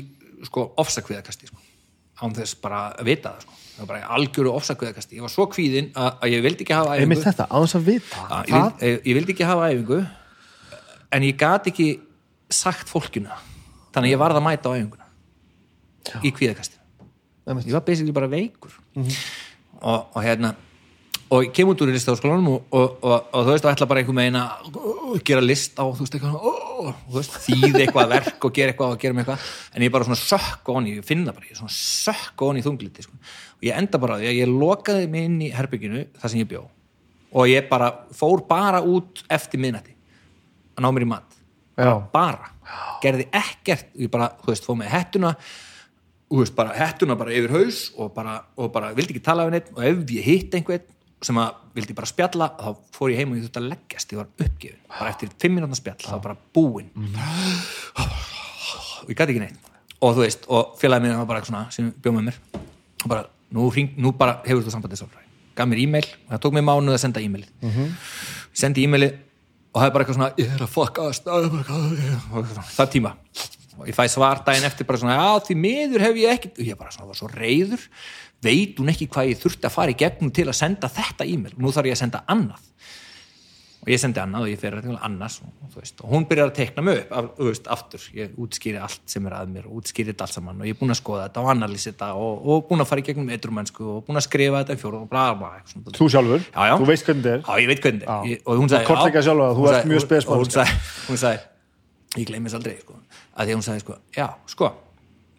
sko, 0.47 0.67
ofsakviðakasti 0.79 1.49
sko. 1.49 1.59
án 2.23 2.33
þess 2.33 2.57
bara 2.61 2.81
að 2.97 3.09
vita 3.11 3.33
það 3.35 3.43
sko. 3.45 3.57
það 3.73 3.81
var 3.83 3.89
bara 3.91 4.11
algjöru 4.17 4.53
ofsakviðakasti. 4.57 5.17
Ég 5.19 5.25
var 5.25 5.33
svo 5.33 5.47
kvíðin 5.51 5.89
að, 5.93 6.07
að 6.23 6.33
ég 6.33 6.45
vildi 6.45 6.65
ekki 6.65 6.77
hafa 6.77 6.95
æfingu. 6.97 7.19
þetta, 7.25 7.47
að 7.51 8.51
Já, 8.51 8.61
ég, 8.81 9.01
ég, 9.03 9.17
vildi 9.19 9.35
ekki 9.35 9.49
hafa 9.49 9.67
æfingu 9.73 9.99
en 11.17 11.27
ég 11.27 11.37
gat 11.37 11.67
ekki 11.71 11.89
sagt 12.49 12.89
fólkinu 12.89 13.29
það. 13.29 13.43
þannig 13.93 14.09
að 14.09 14.15
ég 14.15 14.23
varð 14.23 14.39
að 14.39 14.47
mæta 14.47 14.71
á 14.71 14.75
æfinguna 14.77 15.05
í 16.23 16.31
kvíðakasti. 16.31 16.79
Ég 17.47 17.75
var 17.75 17.83
basically 17.83 18.15
bara 18.15 18.27
veikur. 18.31 18.73
Og, 18.97 20.07
og 20.15 20.23
hérna 20.23 20.55
og 21.27 21.43
ég 21.43 21.51
kem 21.55 21.67
út 21.67 21.81
úr 21.83 21.89
listaháskólanum 21.91 22.47
og, 22.53 22.67
og, 22.71 22.93
og, 23.03 23.27
og 23.35 23.43
þú 23.47 23.51
veist, 23.51 23.65
og 23.65 23.73
ætla 23.73 23.87
bara 23.89 24.01
einhver 24.01 24.15
megin 24.15 24.37
að 24.39 25.17
gera 25.27 25.43
lista 25.43 25.83
og 25.83 25.97
þú 25.97 26.05
veist, 26.05 26.15
eitthvað 26.17 26.95
þú 27.03 27.15
veist, 27.17 27.37
þýði 27.43 27.81
eitthvað 27.83 28.13
verk 28.13 28.47
og 28.47 28.55
gera 28.55 28.73
eitthvað 28.73 28.95
og 28.95 29.01
gera 29.01 29.17
með 29.17 29.23
eitthvað, 29.25 29.51
en 29.73 29.85
ég 29.85 29.93
bara 29.95 30.07
svona 30.07 30.21
sökk 30.21 30.71
onni, 30.73 30.95
ég 31.01 31.07
finna 31.07 31.35
bara, 31.35 31.49
ég 31.49 31.59
svona 31.59 31.75
sökk 31.75 32.45
onni 32.47 32.63
í 32.63 32.67
þungliti, 32.67 33.05
sko, 33.05 33.19
og 33.57 33.67
ég 33.67 33.79
enda 33.83 34.01
bara 34.03 34.15
á 34.15 34.19
því 34.21 34.31
að 34.31 34.39
ég 34.39 34.55
lokaði 34.63 35.11
mig 35.13 35.29
inn 35.29 35.37
í 35.43 35.51
herbygginu 35.55 36.07
þar 36.15 36.33
sem 36.33 36.43
ég 36.43 36.51
bjó. 36.51 36.63
Og 37.37 37.51
ég 37.51 37.67
bara 37.67 37.91
fór 38.15 38.45
bara 38.47 38.79
út 38.87 39.25
eftir 39.27 39.59
miðnætti 39.59 39.97
að 40.77 40.85
ná 40.85 40.91
mér 40.95 41.07
í 41.07 41.11
mat. 41.11 41.39
Já, 41.77 41.91
bara, 42.13 42.53
gerði 43.03 43.27
ekkert 43.35 43.91
ég 43.99 44.11
bara, 44.13 44.31
þú 44.43 44.53
veist, 44.53 44.67
fóð 44.67 44.79
með 44.79 44.93
hettuna 44.95 45.35
þú 46.27 46.41
veist, 46.41 46.55
bara 46.57 46.75
hettuna 46.75 47.15
bara 47.19 47.35
yfir 47.35 47.53
haus 47.55 47.81
og 47.95 48.11
bara, 48.15 48.41
og 48.59 48.71
bara 48.73 48.93
vildi 48.95 49.15
ekki 49.15 49.23
tala 49.23 49.45
við 49.47 49.57
neitt 49.57 49.69
og 49.75 49.83
ef 49.87 50.15
ég 50.15 50.25
hitt 50.27 50.57
einhvern 50.57 50.95
sem 51.25 51.37
að 51.41 51.55
vildi 51.77 51.95
bara 51.97 52.09
spjalla, 52.09 52.47
þá 52.59 52.69
fór 52.93 53.11
ég 53.13 53.21
heim 53.21 53.31
og 53.31 53.39
ég 53.39 53.47
þurfti 53.47 53.61
að 53.61 53.69
leggjast, 53.71 54.11
ég 54.13 54.19
var 54.21 54.27
uppgefin 54.45 54.81
bara 54.91 55.09
eftir 55.13 55.31
fimm 55.41 55.57
minútna 55.57 55.77
spjall, 55.79 55.97
þá 56.03 56.17
bara 56.21 56.37
búinn. 56.53 56.91
Og 57.97 59.09
ég 59.09 59.17
gæti 59.17 59.33
ekki 59.33 59.41
neitt. 59.41 59.71
Og 59.97 60.13
þú 60.13 60.21
veist, 60.23 60.45
og 60.53 60.75
félagið 60.77 61.07
minn 61.07 61.17
var 61.17 61.29
bara 61.29 61.45
svona 61.45 61.63
sem 61.73 61.89
bjóð 61.89 62.19
með 62.19 62.27
mér. 62.29 62.37
Og 63.03 63.07
bara, 63.09 63.23
nú, 63.55 63.69
hring, 63.73 63.95
nú 63.97 64.11
bara 64.17 64.37
hefur 64.45 64.65
þú 64.65 64.73
sambandið 64.75 65.01
sálfræði. 65.01 65.25
Gaf 65.57 65.69
mér 65.71 65.81
e-mail 65.81 66.05
og 66.05 66.35
það 66.35 66.43
tók 66.43 66.57
mér 66.57 66.67
mánuð 66.67 66.97
að 66.97 67.01
senda 67.01 67.23
e-mailið. 67.25 67.49
Ég 67.81 68.61
sendi 68.61 68.85
e-mailið 68.85 69.15
og 69.73 69.81
það 69.81 69.87
er 69.87 69.93
bara 69.95 70.05
eitthvað 70.05 70.19
svona 70.19 70.33
ég 70.37 70.53
er 70.53 70.61
að 70.65 70.73
fuckast 70.73 71.23
það 72.77 72.91
tíma. 72.93 73.11
Og 73.77 73.89
ég 73.89 73.93
fæ 73.97 74.07
svar 74.09 74.41
daginn 74.45 74.65
eftir 74.65 74.87
bara 74.89 74.97
svona 75.01 75.17
já 75.17 75.29
því 75.47 75.55
miður 75.61 76.01
hef 76.07 76.15
ég 76.17 76.33
ekki 76.33 76.49
og 76.55 76.63
ég 76.65 76.77
bara 76.79 76.93
svona 76.93 77.09
var 77.11 77.17
svo 77.19 77.27
reyður 77.29 77.83
veit 78.43 78.77
hún 78.79 78.91
ekki 78.93 79.07
hvað 79.11 79.31
ég 79.33 79.41
þurfti 79.41 79.67
að 79.69 79.73
fara 79.73 79.93
í 79.93 79.97
gegnum 79.97 80.31
til 80.35 80.47
að 80.47 80.59
senda 80.59 80.89
þetta 80.91 81.25
e-mail? 81.25 81.55
Nú 81.57 81.73
þarf 81.73 81.89
ég 81.89 81.97
að 81.97 82.03
senda 82.05 82.23
annað. 82.29 82.63
Og 83.87 83.91
ég 83.93 84.01
sendi 84.01 84.19
annað 84.19 84.43
og 84.43 84.49
ég 84.51 84.59
fer 84.59 84.73
annars 85.05 85.37
og, 85.45 85.51
og, 85.63 85.69
veist, 85.77 86.01
og 86.03 86.09
hún 86.11 86.25
byrjar 86.27 86.49
að 86.49 86.55
tekna 86.57 86.83
mig 86.83 86.97
upp 87.05 87.11
af, 87.15 87.27
veist, 87.39 87.67
aftur, 87.71 88.03
ég 88.17 88.33
útskýri 88.43 88.81
allt 88.83 89.03
sem 89.07 89.29
er 89.29 89.35
að 89.37 89.53
mér 89.53 89.69
og 89.69 89.77
útskýri 89.79 90.11
þetta 90.11 90.25
allt 90.25 90.35
saman 90.35 90.59
og 90.59 90.67
ég 90.67 90.75
er 90.75 90.79
búin 90.81 90.91
að 90.91 90.99
skoða 90.99 91.27
þetta 91.29 91.43
og 91.45 91.51
analýsi 91.53 91.93
þetta 91.93 92.09
og, 92.19 92.41
og 92.51 92.65
búin 92.67 92.83
að 92.83 92.89
fara 92.89 92.99
í 92.99 93.05
gegnum 93.07 93.31
eitrumennsku 93.31 93.85
og 93.93 94.01
búin 94.09 94.19
að 94.19 94.25
skrifa 94.27 94.59
þetta 94.65 94.75
í 94.75 94.81
fjóru 94.81 94.99
og 95.05 95.07
bla 95.13 95.23
bla 95.39 95.53
þú 95.95 96.09
sjálfur, 96.11 96.43
Já, 96.49 96.59
já. 96.67 96.73
þú 96.81 96.89
veist 96.91 97.07
hvernig 97.07 97.23
þetta 97.29 97.37
er? 97.37 97.45
Já, 97.47 97.63
ég 97.63 97.71
veit 97.71 97.85
hvernig 97.85 98.03
þetta 98.03 98.17
er. 98.33 98.43
Og 98.43 98.59
hún 98.59 98.73
sagði, 98.73 98.83
og 100.27 100.43
hún 100.43 100.51
sagði, 100.51 100.75
hún 101.07 101.23
sagði, 101.23 101.41
ég 102.17 102.27
gleymis 102.33 102.57
aldrei 102.59 102.75
sko, 102.81 102.99
að 103.37 103.47
því 103.47 103.55
hún 103.55 103.65
sagði 103.69 103.85
sko, 103.85 103.99
já, 104.17 104.27
sko 104.51 104.73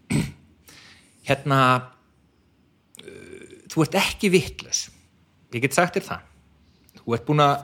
hérna 1.28 1.60
þú 3.68 3.84
ert 3.84 3.98
ekki 4.00 4.30
vitlaus. 4.32 4.86
Ég 5.54 5.64
get 5.64 5.76
sagt 5.76 5.96
þér 5.96 6.06
það. 6.08 6.24
Þú 6.98 7.16
ert 7.16 7.28
búin 7.28 7.44
að 7.44 7.56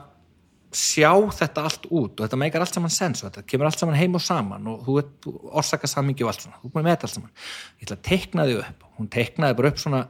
sjá 0.75 1.11
þetta 1.31 1.63
allt 1.63 1.85
út 1.87 2.19
og 2.19 2.25
þetta 2.25 2.39
meikar 2.39 2.63
allt 2.65 2.75
saman 2.75 2.91
sens 2.91 3.21
og 3.23 3.29
þetta 3.29 3.45
kemur 3.47 3.69
allt 3.69 3.79
saman 3.79 3.95
heim 3.95 4.17
og 4.17 4.23
saman 4.23 4.65
og 4.67 4.81
þú 4.83 4.95
ert 4.99 5.27
orsaka 5.61 5.87
samingi 5.87 6.25
og 6.25 6.31
allt 6.31 6.43
svona, 6.43 6.57
þú 6.59 6.67
er 6.67 6.73
búin 6.73 6.87
með 6.87 6.95
þetta 6.95 7.07
allt 7.07 7.15
saman. 7.15 7.33
Ég 7.79 7.85
ætla 7.85 7.97
að 7.97 8.07
teikna 8.09 8.47
þig 8.49 8.61
upp. 8.61 8.87
Hún 8.97 9.11
teiknaði 9.15 9.57
bara 9.59 9.71
upp 9.71 9.81
svona, 9.81 10.01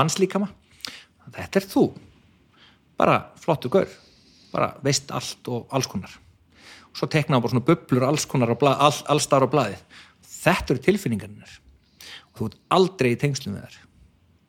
mannslíkama. 0.00 0.50
Þetta 1.34 1.60
er 1.60 1.68
þú. 1.72 1.84
Bara 3.00 3.16
flottu 3.42 3.72
gaur. 3.72 3.96
Bara 4.54 4.70
veist 4.86 5.10
allt 5.14 5.50
og 5.50 5.72
alls 5.74 5.88
konar. 5.90 6.12
Og 6.92 7.00
svo 7.00 7.08
teiknaði 7.10 7.46
bara 7.46 7.54
svona 7.56 7.66
bublur 7.66 8.06
alls 8.06 8.28
konar 8.30 8.54
all, 8.54 9.00
allstar 9.10 9.46
á 9.46 9.48
blaðið. 9.50 9.82
Þetta 10.44 10.76
eru 10.76 10.84
tilfinningarnir. 10.84 11.56
Og 12.30 12.38
þú 12.38 12.50
ert 12.50 12.60
aldrei 12.76 13.14
í 13.14 13.18
tengslum 13.18 13.56
með 13.56 13.66
þær. 13.66 13.80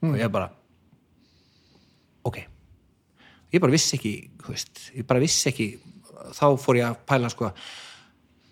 Og 0.06 0.20
ég 0.20 0.34
bara 0.34 0.52
ok. 2.28 2.42
Ég 3.54 3.64
bara 3.64 3.76
vissi 3.76 3.98
ekki 3.98 4.14
þú 4.44 4.54
veist, 4.54 4.86
ég 4.98 5.08
bara 5.08 5.24
vissi 5.24 5.50
ekki 5.52 5.68
þá 6.36 6.46
fór 6.60 6.80
ég 6.80 6.88
að 6.90 7.02
pæla 7.08 7.32
sko 7.32 7.50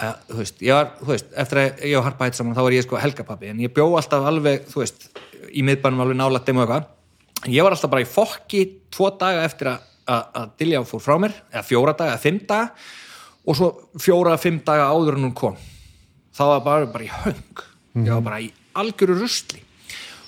að, 0.04 0.18
þú 0.30 0.40
veist, 0.40 0.62
ég 0.64 0.78
var, 0.78 0.92
þú 1.00 1.12
veist, 1.12 1.30
eftir 1.44 1.62
að 1.62 1.86
ég 1.90 1.98
og 2.00 2.08
Harpa 2.08 2.28
hætt 2.28 2.40
saman, 2.40 2.56
þá 2.58 2.64
var 2.66 2.76
ég 2.76 2.86
sko 2.86 3.00
helgapappi 3.02 3.52
en 3.52 3.62
ég 3.64 3.74
bjó 3.74 3.88
alltaf 3.98 4.28
alveg, 4.30 4.68
þú 4.72 4.84
veist 4.84 5.08
í 5.54 5.64
miðbænum 5.66 6.04
alveg 6.04 6.20
nálægt 6.20 6.50
þeim 6.50 6.60
og 6.60 6.66
eitthvað. 6.66 6.88
En 7.44 7.52
ég 7.54 7.66
var 7.66 7.76
alltaf 7.76 7.92
bara 7.92 8.04
í 8.04 8.10
fokki 8.10 8.64
tvo 8.94 9.12
daga 9.20 9.44
eftir 9.48 9.74
að, 9.74 9.90
Dilja 10.60 10.82
fór 10.84 11.00
frá 11.00 11.16
mér 11.22 11.36
eða 11.54 11.62
fjóra 11.64 11.94
daga, 11.96 12.18
eða 12.18 12.24
fimm 12.26 12.42
daga 12.48 12.66
og 13.44 13.56
svo 13.56 13.70
fjóra, 14.04 14.34
fimm 14.40 14.58
daga 14.66 14.90
áður 14.92 15.16
en 15.16 15.28
hún 15.30 15.36
kom. 15.38 15.56
Þá 16.36 16.44
var 16.50 16.66
bara, 16.66 16.90
bara 16.92 17.06
í 17.06 17.12
höng. 17.12 17.64
Ég 18.02 18.10
var 18.12 18.26
bara 18.26 18.42
í 18.44 18.50
algjöru 18.80 19.16
rusli. 19.22 19.62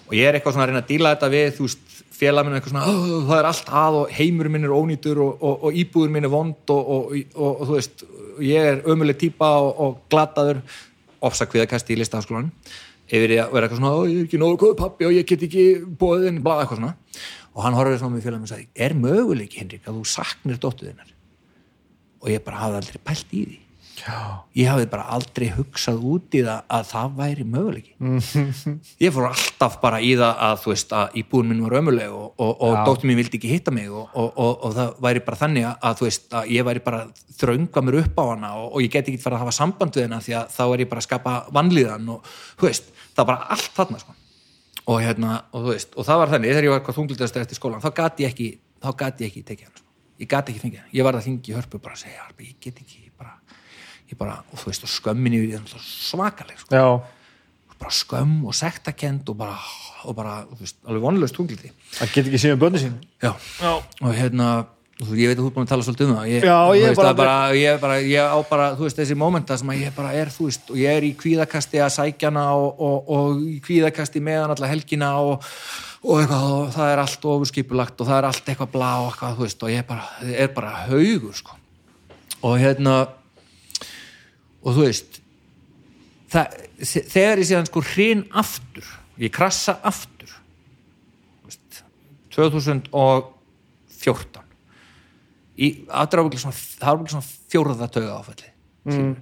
Og 0.05 0.13
ég 0.15 0.29
er 0.29 0.37
eitthvað 0.37 0.55
svona 0.55 0.67
að 0.67 0.71
reyna 0.71 0.83
að 0.83 0.91
díla 0.93 1.11
þetta 1.15 1.29
við 1.33 1.51
þú 1.57 1.67
veist, 1.67 1.84
félag 2.15 2.45
minn 2.45 2.55
er 2.55 2.61
eitthvað 2.61 2.73
svona 2.73 2.87
"Ó, 2.87 2.95
það 3.27 3.39
er 3.39 3.47
allt 3.49 3.69
að 3.81 3.99
og 3.99 4.11
heimur 4.15 4.49
minn 4.49 4.63
er 4.67 4.73
ónýtur 4.75 5.21
og, 5.23 5.41
og, 5.41 5.63
og 5.67 5.79
íbúður 5.81 6.11
minn 6.13 6.27
er 6.27 6.33
vond 6.33 6.73
og, 6.73 6.89
og, 7.35 7.63
þú 7.67 7.75
veist, 7.75 8.05
ég 8.39 8.69
er 8.71 8.81
ömuleg 8.83 9.19
típa 9.19 9.49
og, 9.61 9.97
glataður. 10.09 10.61
Ofsa 11.25 11.47
kviðakasti 11.49 11.95
í 11.95 11.99
listaháskólanum. 11.99 12.51
Yfir 13.05 13.35
að 13.39 13.51
vera 13.53 13.67
eitthvað 13.67 13.81
svona, 13.81 13.95
"Ó, 13.95 14.01
ég 14.09 14.19
er 14.19 14.25
ekki 14.27 14.41
nógu 14.41 14.57
góð 14.61 14.77
pappi 14.77 15.05
og 15.05 15.11
ég 15.13 15.25
get 15.25 15.41
ekki 15.41 15.83
bóðið 15.85 16.27
inn, 16.27 16.41
blá, 16.43 16.61
eitthvað 16.61 16.81
svona. 16.81 16.95
Og 17.55 17.63
hann 17.63 17.73
horfði 17.73 17.99
svona 17.99 18.15
með 18.15 18.23
félag 18.23 18.39
minn 18.39 18.49
og 18.49 18.53
sagði, 18.53 18.67
er 18.75 18.93
möguleiki 18.93 19.59
Henrik 19.59 19.85
að 19.87 19.99
þú 19.99 20.05
saknir 20.05 20.57
dóttu 20.57 20.87
þinnar? 20.89 21.11
Og 22.21 22.29
ég 22.29 22.43
bara 22.43 22.57
hafði 22.57 22.81
aldrei 22.81 22.99
pælt 23.05 23.31
í 23.31 23.45
því 23.45 23.64
Já. 23.95 24.43
ég 24.57 24.67
hafði 24.67 24.87
bara 24.91 25.05
aldrei 25.15 25.45
hugsað 25.55 26.01
út 26.03 26.35
í 26.35 26.41
það 26.43 26.65
að 26.77 26.87
það 26.89 27.13
væri 27.19 27.45
möguleiki 27.47 27.93
ég 29.05 29.13
fór 29.15 29.27
alltaf 29.29 29.77
bara 29.81 30.01
í 30.03 30.11
það 30.19 30.41
að 30.47 30.55
þú 30.63 30.71
veist 30.73 30.95
að 30.99 31.15
íbúin 31.21 31.49
minn 31.51 31.61
var 31.63 31.77
ömuleg 31.79 32.11
og, 32.11 32.25
og, 32.35 32.51
og 32.65 32.75
Já. 32.75 32.81
dóttir 32.89 33.09
mín 33.09 33.19
vildi 33.21 33.39
ekki 33.39 33.53
hitta 33.53 33.73
mig 33.75 33.87
og, 33.87 34.09
og, 34.11 34.33
og, 34.35 34.65
og 34.67 34.75
það 34.75 34.99
væri 35.05 35.23
bara 35.29 35.39
þannig 35.39 35.67
að, 35.71 35.95
þú 36.01 36.07
veist 36.09 36.35
að 36.41 36.51
ég 36.55 36.67
væri 36.67 36.83
bara 36.89 37.01
að 37.05 37.23
þrönga 37.39 37.85
mér 37.85 37.99
upp 38.01 38.19
á 38.19 38.23
hana 38.33 38.51
og, 38.59 38.67
og 38.73 38.83
ég 38.83 38.91
get 38.97 39.11
ekki 39.11 39.23
fara 39.23 39.39
að 39.39 39.45
hafa 39.45 39.55
samband 39.59 39.95
við 39.95 40.07
hana 40.09 40.21
því 40.25 40.37
að 40.41 40.51
þá 40.57 40.61
er 40.65 40.83
ég 40.83 40.91
bara 40.91 41.03
að 41.03 41.07
skapa 41.07 41.37
vanlíðan 41.55 42.11
og 42.15 42.29
þú 42.59 42.69
veist, 42.69 42.91
það 43.15 43.23
var 43.23 43.31
bara 43.31 43.49
allt 43.55 43.71
þarna 43.79 44.03
sko. 44.03 44.17
og 44.85 45.01
hérna, 45.01 45.39
og 45.51 45.65
þú 45.65 45.73
veist 45.73 45.95
og 45.95 46.09
það 46.09 46.21
var 46.21 46.35
þannig, 46.35 46.53
þegar 46.53 46.67
ég 46.67 46.75
var 46.75 46.83
eitthvað 46.83 46.99
þunglitast 46.99 47.41
eftir 47.41 47.59
skólan 47.61 47.83
þá 47.83 47.89
gat 48.01 48.23
ég 48.23 48.35
ekki, 48.35 48.51
ekki 48.91 49.45
tekið 49.47 49.67
hann 49.69 49.79
sko. 49.79 49.89
ég 50.19 50.31
gat 50.35 50.51
ekki 50.51 50.63
fengið 50.63 50.83
hann, 50.83 50.93
ég 50.99 51.07
var 51.07 51.17
að 51.19 51.27
þingi 51.29 51.51
í 51.51 51.57
hörpu 51.57 51.81
bara 51.81 51.97
að 51.97 52.05
segja, 52.05 52.29
ég 52.43 52.55
get 52.61 52.83
ekki, 52.83 53.04
ég 54.11 54.17
bara 54.17 54.37
og 54.51 54.59
þú 54.61 54.69
veist, 54.71 54.83
og 54.85 54.89
skömmin 54.89 55.33
yfir 55.33 55.49
því 55.49 55.55
er 55.77 55.87
svakaleg, 55.87 56.59
sko 56.61 56.75
Já. 56.75 56.85
bara 57.79 57.91
skömm 57.91 58.45
og 58.45 58.53
sektakend 58.55 59.29
og 59.29 59.37
bara, 59.37 59.57
og 60.05 60.15
bara, 60.15 60.43
þú 60.51 60.59
veist, 60.61 60.77
alveg 60.87 61.01
vonlaust 61.01 61.35
tungliti 61.35 61.71
Það 61.97 62.13
get 62.13 62.25
ekki 62.29 62.39
séð 62.45 62.53
um 62.55 62.59
börni 62.59 62.79
sín. 62.85 62.95
já, 63.21 63.33
Já. 63.61 63.73
og 64.01 64.13
hérna 64.15 64.65
og 64.95 65.07
þú- 65.09 65.17
ég 65.19 65.27
veit 65.27 65.37
að 65.37 65.43
þú 65.43 65.47
er 65.49 65.55
búin 65.57 65.65
að 65.65 65.71
tala 65.73 65.83
svolítið 65.83 66.07
um 66.07 66.15
það 66.15 66.27
ég, 66.31 66.43
Já, 66.45 66.55
þú 66.55 66.75
ég 66.79 66.85
veist, 66.87 66.95
bara- 67.01 67.13
bara, 67.13 67.51
ég, 67.53 67.79
bara, 67.81 67.95
ég 67.99 68.23
á 68.31 68.37
bara, 68.49 68.67
þú 68.77 68.83
veist, 68.85 68.95
þessi 68.97 69.15
mómenta 69.19 69.57
sem 69.57 69.67
að 69.67 69.81
ég 69.83 69.95
bara 69.95 70.13
er, 70.13 70.27
þú 70.31 70.45
veist, 70.47 70.69
og 70.71 70.77
ég 70.77 70.87
er 70.97 71.03
í 71.03 71.13
kvíðakasti 71.19 71.81
að 71.83 71.91
sækjana 71.97 72.45
og, 72.55 72.79
og, 72.79 73.09
og 73.09 73.41
í 73.43 73.59
kvíðakasti 73.59 74.21
meðan 74.23 74.53
alla 74.55 74.67
helgina 74.71 75.09
og, 75.19 75.43
og 76.05 76.21
eitthvað, 76.21 76.47
og 76.53 76.71
það 76.77 76.93
er 76.93 76.99
allt 77.03 77.25
ofurskipulagt 77.25 77.99
og 78.01 78.07
það 78.07 78.17
er 78.21 78.27
allt 78.29 78.45
eitthvað 78.53 78.71
blá 78.71 78.91
og 79.03 79.11
eitthvað, 79.11 79.35
þú 79.35 79.43
veist, 79.49 79.63
og 79.63 79.69
ég 79.69 79.83
er 79.83 79.87
bara, 79.89 80.07
er 80.45 80.47
bara 80.55 80.71
haugur, 80.87 81.33
sko 81.35 81.51
og 82.45 82.59
hérna 82.61 83.07
og 84.65 84.73
þú 84.73 84.81
veist 84.87 85.19
það, 86.33 86.45
þegar 86.81 87.41
ég 87.41 87.47
séðan 87.49 87.69
sko 87.69 87.79
hrin 87.93 88.21
aftur, 88.35 88.85
ég 89.21 89.31
krassa 89.33 89.73
aftur 89.85 90.31
veist, 91.45 91.83
2014 92.35 94.41
í 95.55 95.67
aðdrafuglega 95.87 96.41
svona, 96.41 96.57
er 96.57 97.11
svona 97.13 97.31
fjórða 97.53 97.87
tauga 97.91 98.19
áfælli 98.19 98.49
mm. 98.91 99.13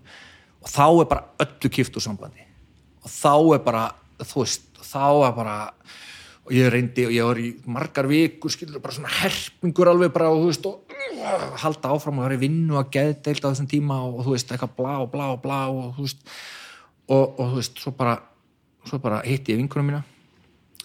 og 0.64 0.68
þá 0.72 0.88
er 0.88 1.08
bara 1.12 1.28
öllu 1.46 1.68
kift 1.74 1.98
úr 2.00 2.06
sambandi. 2.06 2.44
Og 3.04 3.10
þá 3.12 3.36
er 3.54 3.62
bara 3.66 3.84
þú 4.24 4.36
veist, 4.42 4.66
þá 4.80 5.08
er 5.28 5.34
bara 5.36 5.58
og 6.44 6.52
ég 6.52 6.68
reyndi 6.72 7.06
og 7.08 7.14
ég 7.16 7.28
var 7.28 7.40
í 7.40 7.50
margar 7.72 8.08
vikur 8.10 8.52
skilur 8.52 8.84
bara 8.84 8.96
svona 8.96 9.12
herpingur 9.22 9.92
alveg 9.94 10.12
bara 10.16 10.32
og 10.34 10.42
þú 10.42 10.50
veist 10.50 10.66
og 10.68 10.74
halda 11.64 11.92
áfram 11.94 12.20
og 12.20 12.26
það 12.26 12.36
er 12.36 12.42
vinnu 12.42 12.80
að 12.80 12.90
geðdeild 12.96 13.46
á 13.46 13.50
þessum 13.50 13.70
tíma 13.72 14.00
og, 14.06 14.18
og 14.20 14.28
þú 14.28 14.36
veist 14.36 14.52
eitthvað 14.54 14.76
blá 14.78 14.94
blá 15.12 15.28
blá 15.42 15.60
og 15.72 15.94
þú 15.98 16.08
veist 16.08 16.24
og, 17.08 17.40
og 17.40 17.44
þú 17.44 17.60
veist 17.60 17.84
svo 17.84 17.94
bara, 17.98 18.18
svo 18.88 19.00
bara 19.04 19.22
hitti 19.26 19.54
ég 19.54 19.62
vinkunum 19.62 19.92
mína. 19.92 20.02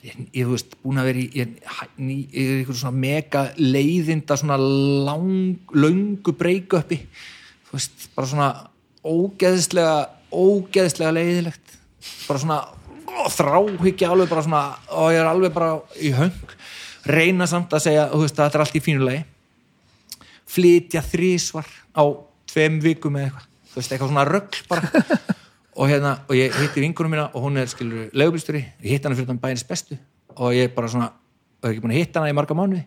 Ég, 0.05 0.19
ég 0.35 0.47
þú 0.47 0.55
veist 0.55 0.77
búin 0.83 1.01
að 1.01 1.11
vera 1.11 1.23
í 1.23 1.27
ég, 1.35 1.55
ég, 1.59 2.35
er 2.39 2.53
einhver 2.61 2.79
svona 2.79 3.03
mega 3.03 3.45
leiðinda 3.59 4.39
svona 4.39 4.59
lang, 4.59 5.73
löngu 5.75 6.35
breykuppi 6.39 7.01
þú 7.69 7.75
veist 7.75 8.09
bara 8.15 8.31
svona 8.31 8.51
ógeðslega 9.03 9.97
ógeðslega 10.31 11.17
leiðilegt 11.17 11.79
bara 12.29 12.43
svona 12.43 12.61
þráhyggja 13.35 14.13
alveg 14.13 14.31
bara 14.31 14.45
svona 14.47 14.63
og 14.95 15.11
ég 15.15 15.23
er 15.23 15.33
alveg 15.33 15.57
bara 15.57 15.81
í 15.99 16.13
höng. 16.15 16.55
Reyna 17.09 17.47
samt 17.49 17.73
að 17.75 17.89
segja 17.89 18.07
þú 18.13 18.23
veist 18.23 18.39
þetta 18.39 18.59
er 18.59 18.65
allt 18.67 18.79
í 18.79 18.85
fínulegi 18.85 19.25
flytja 20.49 21.03
þrísvar 21.05 21.69
á 21.95 22.03
tveim 22.49 22.81
vikum 22.83 23.19
eða 23.19 23.29
eitthvað. 23.29 23.47
Þú 23.69 23.79
veist 23.79 23.93
eitthvað 23.93 24.13
svona 24.13 24.27
rögl 24.29 24.63
bara. 24.71 25.05
Og 25.79 25.87
hérna 25.87 26.17
og 26.27 26.35
ég 26.35 26.57
hitti 26.59 26.83
vinkunum 26.83 27.13
mína 27.15 27.29
og 27.31 27.45
hún 27.45 27.61
er 27.61 27.69
skilur 27.71 28.09
legubilstjóri, 28.11 28.65
ég 28.83 28.97
hitti 28.97 29.07
hana 29.07 29.15
fyrir 29.15 29.29
þann 29.29 29.39
bænis 29.45 29.63
bestu. 29.69 29.95
Og 30.35 30.57
ég 30.57 30.73
bara 30.75 30.91
svona 30.91 31.13
og 31.13 31.69
ég 31.69 31.69
er 31.69 31.77
ekki 31.77 31.85
búin 31.85 31.95
að 31.95 32.01
hitta 32.01 32.19
hana 32.25 32.33
í 32.33 32.35
marga 32.35 32.57
mánuði. 32.59 32.83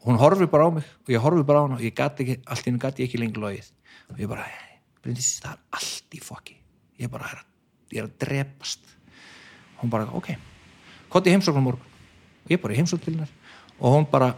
Og 0.00 0.10
hún 0.10 0.18
horfir 0.18 0.50
bara 0.50 0.66
á 0.66 0.70
mig 0.74 0.88
og 1.04 1.14
ég 1.14 1.22
horfir 1.22 1.46
bara 1.46 1.62
á 1.62 1.64
hana 1.68 1.78
og 1.78 1.86
ég 1.86 1.94
gat 1.94 2.18
ekki, 2.24 2.40
allt 2.42 2.66
í 2.66 2.70
hennu 2.72 2.82
gat 2.82 2.98
ég 2.98 3.06
ekki 3.06 3.22
lengur 3.22 3.46
logið. 3.46 3.70
Og 4.10 4.18
ég 4.18 4.34
bara, 4.34 4.50
Bryndís, 5.04 5.30
það 5.44 5.54
er 5.54 5.78
allt 5.78 6.18
í 6.18 6.24
fokki 6.26 6.58
ég 7.00 7.10
bara 7.10 7.30
er 7.30 7.40
að, 7.40 7.48
ég 7.94 8.02
er 8.02 8.08
að 8.08 8.14
drepast. 8.24 8.94
Hún 9.80 9.92
bara, 9.92 10.08
ok. 10.16 10.34
Hvað 11.12 11.28
er 11.28 11.36
heimsókn 11.36 11.62
á 11.62 11.66
morgun. 11.66 11.98
Og 12.44 12.54
ég 12.54 12.62
bara 12.62 12.74
í 12.74 12.80
heimsókn 12.80 13.04
til 13.04 13.14
hennar. 13.14 13.34
Og 13.78 13.94
hún 13.94 14.06
bara, 14.10 14.34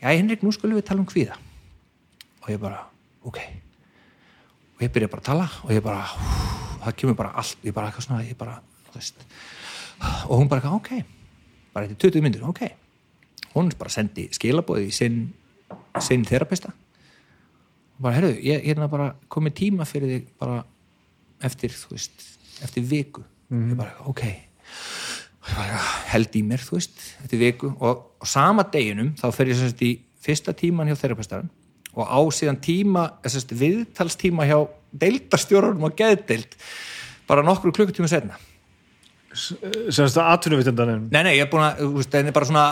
já 0.00 0.12
Henrik, 0.12 0.44
nú 0.44 0.52
skulum 0.52 0.80
við 0.80 0.88
tala 0.88 1.04
um 1.04 1.08
kvíða 1.08 1.38
og 2.40 2.50
ég 2.52 2.60
bara, 2.60 2.82
ok. 3.28 3.40
Og 4.76 4.84
ég 4.84 4.92
byrja 4.92 5.10
bara 5.12 5.22
að 5.24 5.30
tala 5.30 5.48
og 5.64 5.72
ég 5.74 5.82
bara, 5.84 6.04
hú, 6.10 6.28
það 6.84 6.98
kemur 7.02 7.18
bara 7.18 7.32
allt 7.40 7.66
ég 7.66 7.76
bara 7.76 7.90
eitthvað 7.90 8.06
svona, 8.06 8.26
ég 8.26 8.38
bara, 8.40 8.60
þú 8.88 8.96
veist. 8.96 9.26
Og 10.28 10.38
hún 10.40 10.48
bara, 10.48 10.72
ok. 10.76 10.92
Bara 11.74 11.86
eitthvað 11.86 12.06
20 12.08 12.24
myndir, 12.24 12.46
ok. 12.48 12.62
Hún 13.54 13.70
bara 13.78 13.92
sendi 13.92 14.28
skilabóði 14.34 14.88
í 14.88 14.94
sinn 14.94 15.22
sinn 16.02 16.24
þerapista 16.26 16.70
og 18.00 18.04
bara, 18.06 18.16
herru, 18.16 18.30
ég 18.40 18.62
er 18.62 18.70
hérna 18.70 18.88
bara 18.88 19.10
komið 19.28 19.56
tíma 19.58 19.84
fyrir 19.84 20.08
þig 20.14 20.28
bara 20.40 20.62
eftir, 21.44 21.74
þú 21.76 21.92
veist, 21.92 22.22
eftir 22.64 22.84
viku. 22.88 23.24
Ég 23.52 23.74
bara, 23.76 23.92
ok. 24.08 24.22
Ég 24.24 25.56
bara, 25.58 25.80
held 26.14 26.38
í 26.38 26.42
mér, 26.46 26.64
þú 26.64 26.78
veist 26.78 27.02
eftir 27.20 27.42
viku. 27.42 27.74
Og, 27.76 28.06
og 28.16 28.28
sama 28.28 28.64
deginum 28.72 29.12
þá 29.20 29.26
fer 29.36 29.52
ég 29.52 29.60
sérst 29.60 29.84
í 29.84 29.90
fyrsta 30.24 30.54
tíman 30.56 30.88
hjá 30.88 30.96
þerapistarinn 31.02 31.52
og 31.96 32.06
á 32.06 32.20
síðan 32.34 32.60
tíma 32.62 33.06
sérst, 33.26 33.54
viðtalstíma 33.56 34.46
hjá 34.48 34.58
deildarstjórunum 35.00 35.88
og 35.88 35.96
geðdeild 35.98 36.54
bara 37.30 37.44
nokkru 37.46 37.72
klukkutíma 37.74 38.10
setna 38.10 38.38
Semst 39.30 40.16
að 40.18 40.26
atvinnuvitundanum. 40.32 41.04
Nei, 41.14 41.20
nei, 41.22 41.34
ég 41.36 41.44
er 41.44 41.50
búin 41.52 41.62
að, 41.62 41.84
þú 41.84 41.90
veist, 42.00 42.10
það 42.10 42.30
er 42.32 42.34
bara 42.34 42.46
svona 42.48 42.62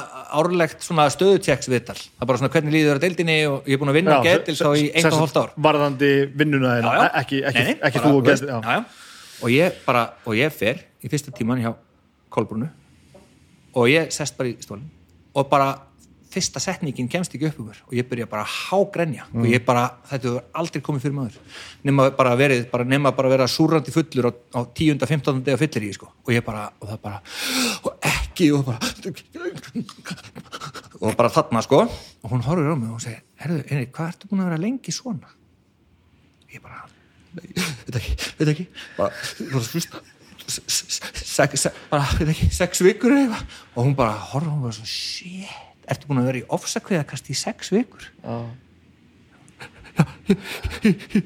árlegt 0.40 0.82
svona 0.82 1.04
stöðutjeks 1.14 1.68
viðtal 1.70 1.94
það 2.00 2.24
er 2.24 2.30
bara 2.32 2.40
svona 2.40 2.50
hvernig 2.56 2.74
líður 2.74 2.98
það 2.98 3.04
deildinni 3.04 3.36
og 3.46 3.68
ég 3.70 3.76
er 3.76 3.82
búin 3.82 3.92
að 3.92 3.98
vinna 4.00 4.16
Já, 4.16 4.24
geðdild 4.26 4.58
þá 4.58 4.70
í 4.74 4.88
einn 4.90 5.06
og 5.12 5.20
hálft 5.22 5.38
ár 5.38 5.52
Varðandi 5.68 6.10
vinnuna 6.34 6.72
þeirra, 6.72 6.94
Já, 6.96 7.04
já. 7.04 7.10
ekki, 7.20 7.40
ekki, 7.52 7.62
Nei, 7.62 7.68
nei, 7.68 7.78
ekki 7.88 8.02
bara, 8.02 8.10
þú 8.10 8.56
og 8.56 8.66
já. 8.66 8.78
og 9.38 9.54
ég 9.54 9.78
bara, 9.86 10.02
og 10.26 10.38
ég 10.40 10.56
fer 10.58 10.82
í 10.98 11.12
fyrsta 11.12 11.34
tíman 11.38 11.62
hjá 11.62 11.70
Kolbrunu 12.34 12.66
og 13.78 13.86
ég 13.92 14.10
sest 14.18 14.34
bara 14.40 14.50
í 14.50 14.56
stólinn 14.58 14.90
og 15.38 15.46
bara 15.52 15.70
fyrsta 16.38 16.62
setningin 16.62 17.08
kemst 17.10 17.34
ekki 17.34 17.48
upp 17.50 17.58
um 17.62 17.68
mér 17.70 17.80
og 17.86 17.94
ég 17.96 18.06
byrja 18.08 18.28
bara 18.30 18.44
að 18.46 18.54
hágrenja 18.68 19.26
og 19.32 19.46
ég 19.48 19.64
bara, 19.66 19.84
þetta 20.10 20.28
hefur 20.28 20.44
aldrei 20.62 20.82
komið 20.86 21.06
fyrir 21.06 21.16
maður 21.16 21.62
nema 21.88 22.08
bara 22.18 22.34
verið, 22.38 22.64
bara 22.72 22.86
nema 22.86 23.12
bara 23.16 23.32
vera 23.32 23.48
súrandi 23.50 23.94
fullur 23.94 24.30
á, 24.30 24.32
á 24.54 24.60
10. 24.78 24.98
15. 25.02 25.42
dega 25.46 25.60
fyllir 25.60 25.88
í 25.88 25.94
sko. 25.96 26.10
og 26.24 26.34
ég 26.34 26.44
bara, 26.46 26.68
og 26.78 26.92
það 26.92 27.00
bara 27.06 27.22
og 27.82 28.08
ekki, 28.12 28.50
og 28.54 28.64
bara 28.68 28.78
og 31.00 31.16
bara 31.18 31.32
þarna 31.34 31.64
sko 31.66 31.82
og 31.86 32.28
hún 32.32 32.44
horfir 32.46 32.70
á 32.70 32.76
mig 32.78 32.92
og 32.94 33.02
segir, 33.02 33.24
herðu, 33.42 33.64
Einri, 33.68 33.88
hvað 33.94 34.12
ertu 34.12 34.30
búin 34.30 34.44
að 34.44 34.52
vera 34.52 34.62
lengi 34.66 34.94
svona 34.94 35.34
ég 36.52 36.62
bara 36.62 36.86
veit 37.38 38.00
ekki, 38.00 38.14
veit 38.38 38.52
ekki 38.54 38.68
bara, 38.98 39.10
bara 39.52 39.64
hlusta 39.72 40.04
sex, 40.48 41.60
sex, 41.60 41.72
bara, 41.90 42.06
ekki, 42.24 42.48
sex 42.54 42.84
vikur 42.84 43.16
eða 43.16 43.40
og 43.74 43.82
hún 43.84 43.96
bara 43.98 44.14
horfa 44.30 44.52
hún 44.52 44.62
bara 44.64 44.76
svona, 44.78 44.88
shit 44.88 45.67
ertu 45.92 46.08
búin 46.08 46.22
að 46.22 46.30
vera 46.30 46.40
í 46.42 46.46
ofsakveðakast 46.58 47.30
í 47.32 47.36
sex 47.38 47.72
vikur? 47.74 48.08
Já, 48.24 48.36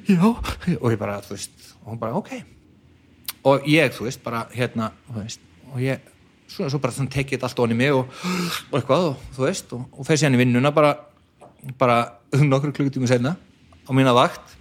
já 0.09 0.23
og 0.23 0.89
ég 0.89 0.99
bara, 1.01 1.21
þú 1.25 1.37
veist, 1.37 1.69
og 1.83 1.93
hún 1.93 2.01
bara, 2.01 2.17
ok. 2.19 2.33
Og 3.51 3.67
ég, 3.69 3.93
þú 3.97 4.07
veist, 4.07 4.23
bara 4.25 4.47
hérna, 4.55 4.93
þú 5.09 5.19
veist, 5.19 5.47
og 5.73 5.83
ég 5.83 6.11
svo, 6.53 6.69
svo 6.69 6.81
bara 6.83 6.95
þannig 6.97 7.15
tekið 7.17 7.47
allt 7.47 7.63
onni 7.65 7.77
mig 7.79 7.95
og, 7.95 8.11
og 8.71 8.77
eitthvað, 8.79 9.07
og 9.13 9.37
þú 9.37 9.47
veist, 9.47 9.73
og, 9.77 9.87
og 9.97 10.09
fer 10.09 10.21
síðan 10.21 10.37
í 10.39 10.43
vinnuna 10.43 10.73
bara, 10.75 10.95
bara 11.81 11.99
nokkru 12.53 12.75
klukkutíma 12.77 13.11
senna 13.11 13.37
á 13.37 13.91
mína 13.95 14.15
vakt. 14.17 14.59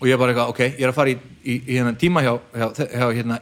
Og 0.00 0.08
ég 0.08 0.16
bara 0.16 0.32
eitthvað, 0.32 0.54
ok, 0.54 0.60
ég 0.78 0.86
er 0.86 0.90
að 0.90 0.96
fara 0.96 1.12
í, 1.12 1.16
í, 1.44 1.54
í 1.60 1.76
hérna 1.76 1.92
tíma 2.00 2.24
hjá, 2.24 2.32
hjá, 2.56 2.68
hjá 2.88 3.06
hérna 3.18 3.40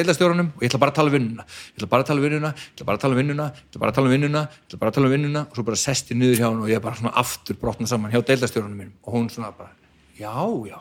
deildastjórunum 0.00 0.50
og 0.56 0.64
ég 0.64 0.70
ætla 0.70 0.80
bara 0.82 0.94
að 0.94 0.98
tala 0.98 1.12
um 1.12 1.16
vinnuna. 1.16 1.46
Ég 1.46 1.78
ætla 1.78 1.90
bara 1.92 2.02
að 2.02 2.10
tala 2.10 2.20
um 2.20 2.26
vinnuna, 2.26 2.52
ég 2.56 2.74
ætla 2.74 2.88
bara 2.88 2.98
að 2.98 3.04
tala 3.04 3.14
um 3.14 3.20
vinnuna 3.20 3.48
ég 3.50 3.64
ætla 3.70 3.80
bara 3.80 3.90
að 3.90 3.98
tala 3.98 4.08
um 4.08 4.14
vinnuna, 4.14 4.42
ég 4.50 4.68
ætla 4.70 4.80
bara 4.80 4.90
að 4.90 4.98
tala 4.98 5.10
um 5.10 5.14
vinnuna 5.14 5.42
og 5.46 5.58
svo 5.58 5.66
bara 5.70 5.80
sesti 5.80 6.16
niður 6.16 6.40
hjá 6.40 6.48
hún 6.48 6.62
og 6.64 6.70
ég 6.70 6.80
er 6.80 6.84
bara 6.84 6.98
svona 7.00 7.12
aftur 7.20 7.58
brotna 7.60 7.90
saman 7.90 8.14
hjá 8.14 8.20
deildastjórunum 8.30 8.80
mínum. 8.80 8.94
Og 9.04 9.14
hún 9.14 9.28
svona 9.30 9.52
bara, 9.56 9.70
já, 10.18 10.34
já. 10.70 10.78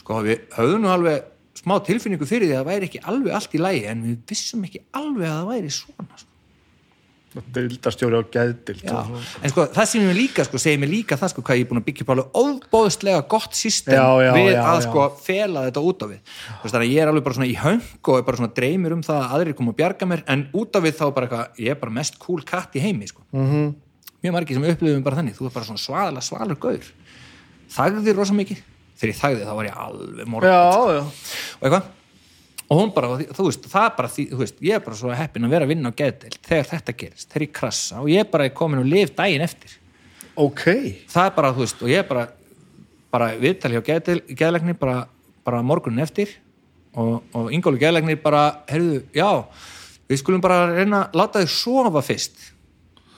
Sko 0.00 0.20
við 0.26 0.44
höfðum 0.58 0.84
nú 0.84 0.92
alveg 0.92 1.30
smá 1.58 1.78
tilfinningu 1.86 2.28
fyrir 2.28 2.50
því 2.50 2.56
að 2.56 2.62
það 2.62 2.70
væri 2.72 2.88
ekki 2.90 3.02
alveg 3.10 3.36
allt 3.38 3.54
í 3.54 3.62
lægi 3.62 3.84
en 3.90 4.06
við 4.08 4.16
vissum 4.30 4.64
ekki 4.66 4.82
alveg 5.00 5.28
að 5.30 5.36
það 5.38 5.50
væri 5.52 5.74
svona 5.78 6.18
sko. 6.18 6.33
Dildastjóri 7.34 8.18
á 8.18 8.22
geðdild 8.30 8.82
Já, 8.86 8.98
en 9.42 9.50
sko 9.50 9.64
það 9.74 9.88
sem 9.90 10.04
ég 10.04 10.16
líka 10.16 10.44
sko, 10.46 10.58
segir 10.62 10.78
mér 10.78 10.90
líka 10.92 11.16
það 11.18 11.32
sko 11.32 11.42
hvað 11.46 11.58
ég 11.58 11.64
er 11.64 11.70
búin 11.70 11.80
að 11.80 11.86
byggja 11.88 12.04
upp 12.04 12.12
alveg 12.14 12.36
óbóðslega 12.38 13.22
gott 13.32 13.56
system 13.58 13.96
Já, 13.96 14.06
já, 14.22 14.30
við 14.36 14.50
já, 14.52 14.60
að 14.70 14.82
sko 14.86 15.06
fela 15.24 15.64
þetta 15.66 15.82
út 15.90 16.04
á 16.04 16.06
við. 16.12 16.20
Þannig 16.62 16.78
að 16.78 16.92
ég 16.92 17.02
er 17.02 17.10
alveg 17.10 17.26
bara 17.26 17.38
svona 17.38 17.48
í 17.50 17.56
höng 17.58 17.88
og 18.04 18.18
er 18.18 18.26
bara 18.28 18.40
svona 18.40 18.54
dreymir 18.58 18.94
um 18.94 19.02
það 19.06 19.18
að 19.24 19.34
aðrir 19.38 19.58
koma 19.58 19.74
að 19.74 19.80
bjarga 19.80 20.08
mér 20.12 20.22
en 20.34 20.46
út 20.54 20.78
á 20.78 20.80
við 20.84 20.94
þá 21.00 21.04
bara 21.08 21.28
eitthvað, 21.28 21.58
ég 21.64 21.74
er 21.74 21.80
bara 21.82 21.96
mest 21.98 22.20
cool 22.22 22.46
katt 22.46 22.78
í 22.78 22.84
heimi 22.84 23.10
sko. 23.10 23.26
Mm 23.34 23.50
-hmm. 23.50 23.74
mjög 24.22 24.36
margir 24.38 24.60
sem 24.60 24.68
upplifum 24.70 25.02
bara 25.02 25.18
þannig, 25.18 25.34
þú 25.34 25.50
er 25.50 25.56
bara 25.58 25.66
svona 25.66 25.82
svaðalega 25.82 26.22
svalur 26.22 26.60
gaur. 26.62 26.86
Þagði 27.74 28.14
rosa 28.14 28.38
mikið. 28.38 28.62
Þegar 28.94 29.10
ég 29.10 29.20
þagði 29.20 29.44
þá 29.44 29.54
var 29.58 29.66
ég 29.66 29.76
alveg 29.76 30.26
morgun 30.30 30.50
og 30.54 31.12
eitthvað 31.60 31.92
og 32.64 32.78
hún 32.80 32.92
bara, 32.94 33.18
þú 33.36 33.48
veist, 33.48 33.66
það 33.70 33.88
bara 33.98 34.10
því, 34.10 34.26
þú 34.30 34.38
veist, 34.40 34.62
ég 34.64 34.78
er 34.78 34.84
bara 34.84 34.98
svo 34.98 35.12
heppin 35.14 35.46
að 35.46 35.56
vera 35.56 35.66
að 35.66 35.74
vinna 35.74 35.92
á 35.92 35.98
geðdeild 35.98 36.38
þegar 36.46 36.70
þetta 36.70 36.94
gerist, 37.02 37.28
þegar 37.32 37.46
ég 37.46 37.52
krassa 37.58 38.00
og 38.00 38.08
ég 38.12 38.24
er 38.24 38.30
bara 38.30 38.48
komin 38.56 38.80
og 38.80 38.88
lif 38.88 39.12
daginn 39.16 39.44
eftir. 39.44 39.76
Ok. 40.34 40.64
Það 41.12 41.28
er 41.28 41.36
bara, 41.36 41.52
þú 41.54 41.64
veist, 41.66 41.84
og 41.84 41.92
ég 41.92 42.02
er 42.02 42.08
bara 42.08 42.24
bara 43.14 43.34
viðtali 43.38 43.78
hjá 43.78 44.00
geðlegni 44.34 44.74
bara, 44.78 45.04
bara 45.46 45.62
morgunin 45.62 46.02
eftir 46.02 46.32
og, 46.98 47.22
og 47.34 47.52
Ingólu 47.54 47.78
geðlegni 47.78 48.16
bara 48.18 48.42
heyrðu, 48.70 49.04
já, 49.14 49.28
við 50.10 50.22
skulum 50.22 50.42
bara 50.42 50.72
reyna 50.72 51.04
að 51.04 51.18
láta 51.20 51.42
þig 51.42 51.52
sofa 51.54 52.02
fyrst. 52.04 52.50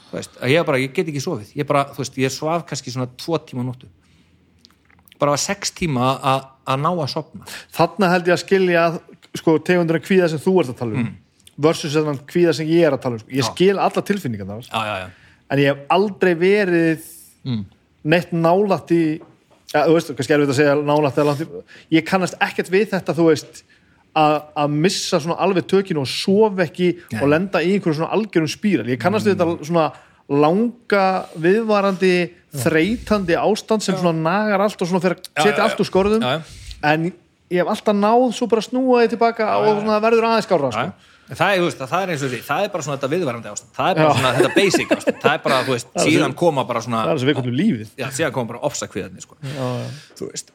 Þú 0.06 0.18
veist, 0.18 0.36
að 0.40 0.52
ég 0.52 0.66
bara, 0.68 0.80
ég 0.80 0.92
get 0.94 1.08
ekki 1.10 1.22
sofið. 1.22 1.54
Ég 1.58 1.68
bara, 1.68 1.86
þú 1.92 2.02
veist, 2.02 2.18
ég 2.22 2.32
svaf 2.32 2.66
kannski 2.68 2.92
svona 2.94 3.08
tvo 3.18 3.40
tíma 3.42 3.64
á 3.64 3.68
nóttu. 3.68 3.88
Bara 5.16 5.32
var 5.32 5.40
sex 5.40 5.72
tíma 5.72 6.12
að, 6.14 6.44
að 6.68 6.82
ná 6.82 6.88
að 6.90 7.06
sopna 7.08 7.46
Þarna 7.72 8.10
held 8.12 8.26
ég 8.28 8.34
að 8.34 8.42
skilja 8.42 8.82
sko, 9.40 9.58
tegundurinn 9.66 10.04
kvíða 10.04 10.30
sem 10.32 10.42
þú 10.42 10.56
ert 10.62 10.74
að 10.74 10.80
tala 10.82 11.00
um 11.02 11.12
versus 11.66 11.94
þennan 11.96 12.18
kvíða 12.28 12.52
sem 12.58 12.68
ég 12.68 12.84
er 12.84 12.96
að 12.96 13.04
tala 13.06 13.16
um. 13.16 13.22
Sko. 13.22 13.32
ég 13.32 13.46
skil 13.48 13.78
alla 13.80 14.02
tilfinningar 14.04 14.50
þar 14.50 14.66
já, 14.66 14.82
já, 14.88 14.96
já, 15.00 15.38
en 15.48 15.62
ég 15.62 15.70
hef 15.72 15.94
aldrei 15.96 16.34
verið 16.40 17.06
neitt 18.06 18.34
nálætt 18.34 18.92
í 18.92 19.02
ja, 19.72 19.86
þú 19.86 19.96
veist, 19.96 20.12
kannski 20.18 20.36
er 20.36 20.44
við 20.44 20.52
að 20.52 20.60
segja 20.60 20.76
nálætt 20.90 21.22
eða 21.22 21.36
ég 21.96 22.06
kannast 22.06 22.36
ekkert 22.44 22.70
við 22.74 22.90
þetta 22.92 23.16
þú 23.16 23.30
veist 23.30 23.64
að, 24.16 24.72
missa 24.72 25.20
svona 25.20 25.38
alveg 25.44 25.66
tökinu 25.68 26.02
og 26.04 26.10
sofa 26.10 26.64
ekki 26.66 26.92
Nei. 26.96 27.20
og 27.20 27.30
lenda 27.32 27.62
í 27.62 27.74
einhverju 27.76 28.00
svona 28.00 28.14
algjörum 28.16 28.50
spíral. 28.50 28.86
Ég 28.88 29.00
kannast 29.00 29.28
við 29.28 29.36
þetta 29.36 29.68
svona 29.68 29.86
langa 30.26 31.04
viðvarandi 31.38 32.14
þreytandi 32.56 33.36
ástand 33.38 33.84
sem 33.84 33.98
svona 33.98 34.16
nagar 34.16 34.64
allt 34.64 34.80
og 34.80 34.88
svona 34.88 35.02
fyrir 35.04 35.20
að 35.20 35.44
setja 35.44 35.66
allt 35.66 35.82
úr 35.82 35.90
skorðum. 35.90 36.24
En 36.86 37.10
ég 37.50 37.60
hef 37.62 37.68
alltaf 37.74 37.96
náð 37.96 38.24
svo 38.36 38.48
bara 38.50 38.62
að 38.64 38.68
snúa 38.70 39.02
því 39.04 39.12
tilbaka 39.14 39.50
og 39.60 39.82
svona 39.82 40.00
verður 40.02 40.26
aðeins 40.30 40.48
skára 40.48 40.72
sko. 40.74 40.88
Já. 40.88 41.12
Það 41.26 41.56
það 41.74 42.02
er 42.04 42.10
eins 42.12 42.22
og 42.22 42.30
því, 42.30 42.38
það 42.46 42.64
er 42.64 42.68
bara 42.70 42.84
svona 42.86 42.96
þetta 43.00 43.08
viðvarandi 43.10 43.50
ástand, 43.50 43.70
það 43.74 43.88
er 43.90 43.96
bara 43.98 44.14
svona 44.14 44.30
þetta 44.36 44.50
basic 44.54 44.92
ástand, 44.94 45.16
það 45.24 45.32
er 45.32 45.40
bara, 45.42 45.56
þú 45.66 45.72
veist, 45.74 45.88
síðan 45.98 46.22
sem- 46.30 46.36
koma 46.38 46.64
bara 46.68 46.82
svona, 46.84 47.00
það 47.02 47.10
er 47.10 47.16
þess 47.16 47.26
að 47.26 47.30
við 47.30 47.38
komum 47.40 47.56
lífið. 47.58 47.88
Já, 47.98 48.06
síðan 48.14 48.34
koma 48.36 48.50
bara 48.52 48.60
ofsakviðarnir, 48.68 49.24
sko, 49.26 49.38
já, 49.42 49.64
já. 49.80 49.88
þú 50.20 50.28
veist, 50.30 50.52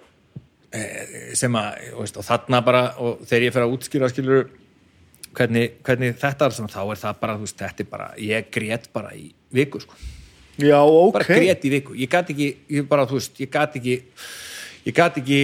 e, 0.71 0.83
sem 1.41 1.57
að, 1.59 1.81
veist, 1.97 2.19
og 2.21 2.27
þarna 2.29 2.61
bara, 2.69 2.83
og 3.03 3.19
þegar 3.27 3.43
ég 3.43 3.55
fer 3.57 3.65
að 3.65 3.75
útskýra, 3.75 4.09
skilur, 4.13 4.47
hvernig, 5.35 5.75
hvernig 5.83 6.15
þetta 6.23 6.47
er 6.47 6.55
svona, 6.55 6.71
þá 6.71 6.81
er 6.85 7.03
það 7.03 7.19
bara, 7.25 7.35
þú 7.35 7.49
veist, 7.49 7.59
þetta 7.65 7.83
er 7.83 7.91
bara, 7.91 8.07
ég 8.31 8.47
grét 8.55 8.87
bara 8.95 9.11
í 9.11 9.27
viku, 9.51 9.83
sko, 9.83 9.99
já, 10.55 10.79
ok. 10.79 11.13
Bara 11.19 11.27
grét 11.27 11.67
í 11.67 11.73
viku, 11.75 11.99
ég 11.99 12.15
gat 12.15 12.31
ekki, 12.31 12.47
ég 12.77 12.87
bara, 12.87 13.03
þú 13.11 13.19
veist, 13.19 13.35
ég 13.43 13.51
gat 13.51 13.75
ekki, 13.75 13.99
ég 14.85 14.95
gat 14.97 15.19
ekki, 15.21 15.41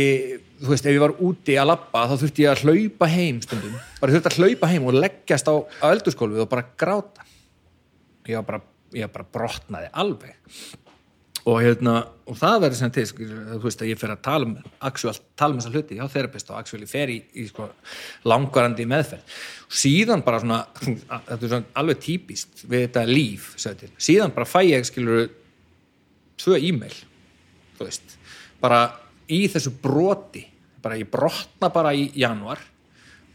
þú 0.62 0.72
veist, 0.74 0.88
ef 0.88 0.96
ég 0.96 1.04
var 1.04 1.14
úti 1.24 1.58
að 1.60 1.70
labba, 1.72 2.08
þá 2.10 2.16
þurfti 2.24 2.46
ég 2.46 2.54
að 2.54 2.66
hlaupa 2.66 3.12
heim 3.12 3.44
stundum, 3.44 3.78
bara 4.02 4.16
þurfti 4.16 4.32
að 4.32 4.42
hlaupa 4.42 4.72
heim 4.72 4.90
og 4.90 4.98
leggjast 4.98 5.52
á, 5.52 5.56
á 5.58 5.86
eldurskólfið 5.92 6.44
og 6.44 6.52
bara 6.52 6.68
gráta. 6.80 7.28
Ég 8.28 8.42
var 8.42 8.50
bara, 8.50 8.62
ég 8.98 9.08
var 9.08 9.16
bara 9.16 9.32
brotnaði 9.38 9.90
alveg. 10.04 10.36
Og 11.48 11.62
hérna, 11.64 12.02
og 12.28 12.36
það 12.36 12.58
verður 12.66 12.80
sem 12.82 12.90
til 12.92 13.06
skilur, 13.08 13.44
þú 13.54 13.64
veist 13.64 13.84
að 13.86 13.92
ég 13.94 14.00
fer 14.02 14.12
að 14.12 14.24
tala 14.26 14.48
um 14.50 14.56
actual, 14.90 15.14
tala 15.40 15.56
um 15.56 15.62
þessa 15.62 15.72
hluti. 15.72 15.96
Hjá 15.96 16.10
therapist 16.12 16.50
og 16.52 16.58
actually 16.60 16.90
fer 16.92 17.14
í, 17.14 17.22
í 17.40 17.46
sko, 17.48 17.70
langvarandi 18.28 18.84
meðferð. 18.90 19.38
Og 19.70 19.78
síðan 19.80 20.26
bara 20.26 20.42
svona 20.44 20.58
þetta 21.30 21.38
er 21.38 21.46
svona 21.46 21.80
alveg 21.80 22.02
típist 22.04 22.66
við 22.66 22.90
þetta 22.90 23.06
líf, 23.08 23.54
til, 23.64 23.94
síðan 24.10 24.36
bara 24.36 24.50
fæ 24.50 24.60
ég 24.68 24.90
skilur 24.90 25.30
tvö 26.38 26.60
e-mail 26.60 26.98
þú 27.78 27.86
veist, 27.86 28.18
bara 28.62 28.82
í 29.34 29.42
þessu 29.52 29.74
broti, 29.82 30.44
bara 30.84 30.98
ég 31.00 31.10
brotna 31.12 31.70
bara 31.74 31.94
í 31.96 32.10
januar 32.18 32.62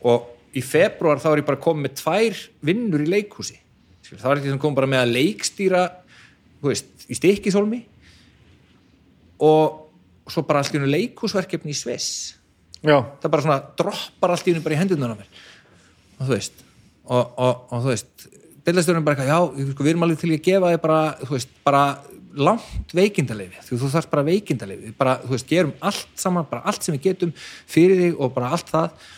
og 0.09 0.57
í 0.57 0.63
februar 0.65 1.21
þá 1.23 1.31
er 1.33 1.43
ég 1.43 1.49
bara 1.49 1.63
komið 1.63 1.87
með 1.87 1.95
tvær 2.01 2.41
vinnur 2.69 3.05
í 3.05 3.11
leikhúsi. 3.11 3.59
Það 4.13 4.27
var 4.29 4.41
ekki 4.41 4.53
sem 4.53 4.61
kom 4.61 4.75
bara 4.77 4.91
með 4.91 5.05
að 5.05 5.15
leikstýra 5.17 5.83
veist, 6.63 6.91
í 7.09 7.17
stikkisólmi 7.17 7.81
og 9.43 10.29
svo 10.31 10.45
bara 10.47 10.61
allt 10.63 10.75
í 10.77 10.81
einu 10.81 10.91
leikhúsverkefni 10.91 11.73
í 11.73 11.79
já, 12.83 12.99
það 13.23 13.31
bara 13.31 13.45
svona 13.47 13.63
droppar 13.79 14.35
allt 14.35 14.49
í 14.49 14.55
einu 14.55 14.63
bara 14.65 14.77
í 14.77 14.81
hendunar 14.83 15.15
á 15.15 15.17
mér. 15.17 15.31
Og 16.19 16.27
þú 16.27 16.33
veist 16.35 16.63
og, 17.03 17.33
og, 17.39 17.67
og 17.73 17.85
þú 17.85 17.91
veist 17.91 18.29
deilastjórnum 18.67 19.07
bara 19.07 19.17
eitthvað, 19.17 19.33
já, 19.33 19.71
sko, 19.73 19.85
við 19.85 19.93
erum 19.93 20.07
alveg 20.07 20.21
til 20.21 20.31
að 20.31 20.45
gefa 20.47 20.73
þig 20.73 20.83
bara, 20.85 21.01
þú 21.23 21.33
veist, 21.35 21.55
bara 21.67 21.83
langt 22.37 22.95
veikindalefi, 22.97 23.65
þú, 23.67 23.81
þarfst 23.87 24.13
bara 24.13 24.25
veikindalefi 24.27 24.95
bara, 24.99 25.19
þú 25.25 25.35
veist, 25.35 25.49
gerum 25.51 25.75
allt 25.81 26.15
saman 26.21 26.47
bara 26.49 26.65
allt 26.71 26.87
sem 26.87 26.97
við 26.97 27.11
getum 27.11 27.35
fyrir 27.71 28.01
þig 28.01 28.23
og 28.23 28.33
bara 28.37 28.55
allt 28.57 28.73
það. 28.73 29.11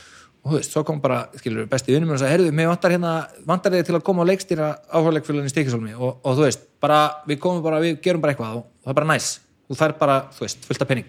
Og 0.45 0.51
þú 0.51 0.59
veist, 0.59 0.75
svo 0.75 0.83
kom 0.85 0.99
bara, 1.01 1.23
skilur 1.41 1.69
besti 1.71 1.95
vinnum 1.95 2.11
og 2.13 2.19
sagði, 2.21 2.35
herðu, 2.35 2.51
mér 2.53 2.69
vantar 2.69 2.93
hérna 2.93 3.13
vantar 3.49 3.73
þig 3.73 3.87
til 3.89 3.95
að 3.97 4.03
koma 4.05 4.21
og 4.27 4.29
leikstýra 4.29 4.67
áhörleikfélagin 4.93 5.49
í 5.49 5.53
stikisólmi 5.55 5.95
og, 5.97 6.19
og 6.21 6.37
þú 6.37 6.45
veist, 6.45 6.67
bara, 6.85 6.99
við 7.25 7.41
komum 7.41 7.65
bara 7.65 7.79
við 7.81 7.97
gerum 8.05 8.21
bara 8.21 8.35
eitthvað 8.35 8.59
og 8.59 8.67
það 8.85 8.93
er 8.93 8.99
bara 8.99 9.09
næs. 9.15 9.31
Þú 9.65 9.79
þær 9.81 9.97
bara, 10.03 10.19
þú 10.37 10.45
veist, 10.45 10.69
fullt 10.69 10.85
af 10.85 10.91
penning 10.91 11.09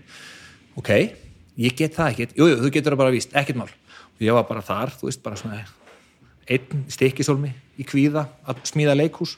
ok, 0.79 0.91
ég 1.59 1.75
get 1.75 1.95
það 1.95 2.11
ekkert. 2.11 2.35
Jú, 2.37 2.49
jú, 2.51 2.59
þú 2.63 2.71
getur 2.75 2.95
það 2.95 3.01
bara 3.03 3.15
víst, 3.15 3.35
ekkert 3.37 3.59
mál. 3.59 3.69
Og 4.15 4.23
ég 4.23 4.35
var 4.35 4.47
bara 4.47 4.63
þar, 4.65 4.93
þú 4.99 5.09
veist, 5.09 5.23
bara 5.23 5.39
svona 5.39 5.61
einn 6.45 6.85
stikkisólmi 6.91 7.51
í 7.79 7.87
kvíða 7.87 8.27
að 8.47 8.61
smíða 8.69 8.95
leikhús. 8.99 9.37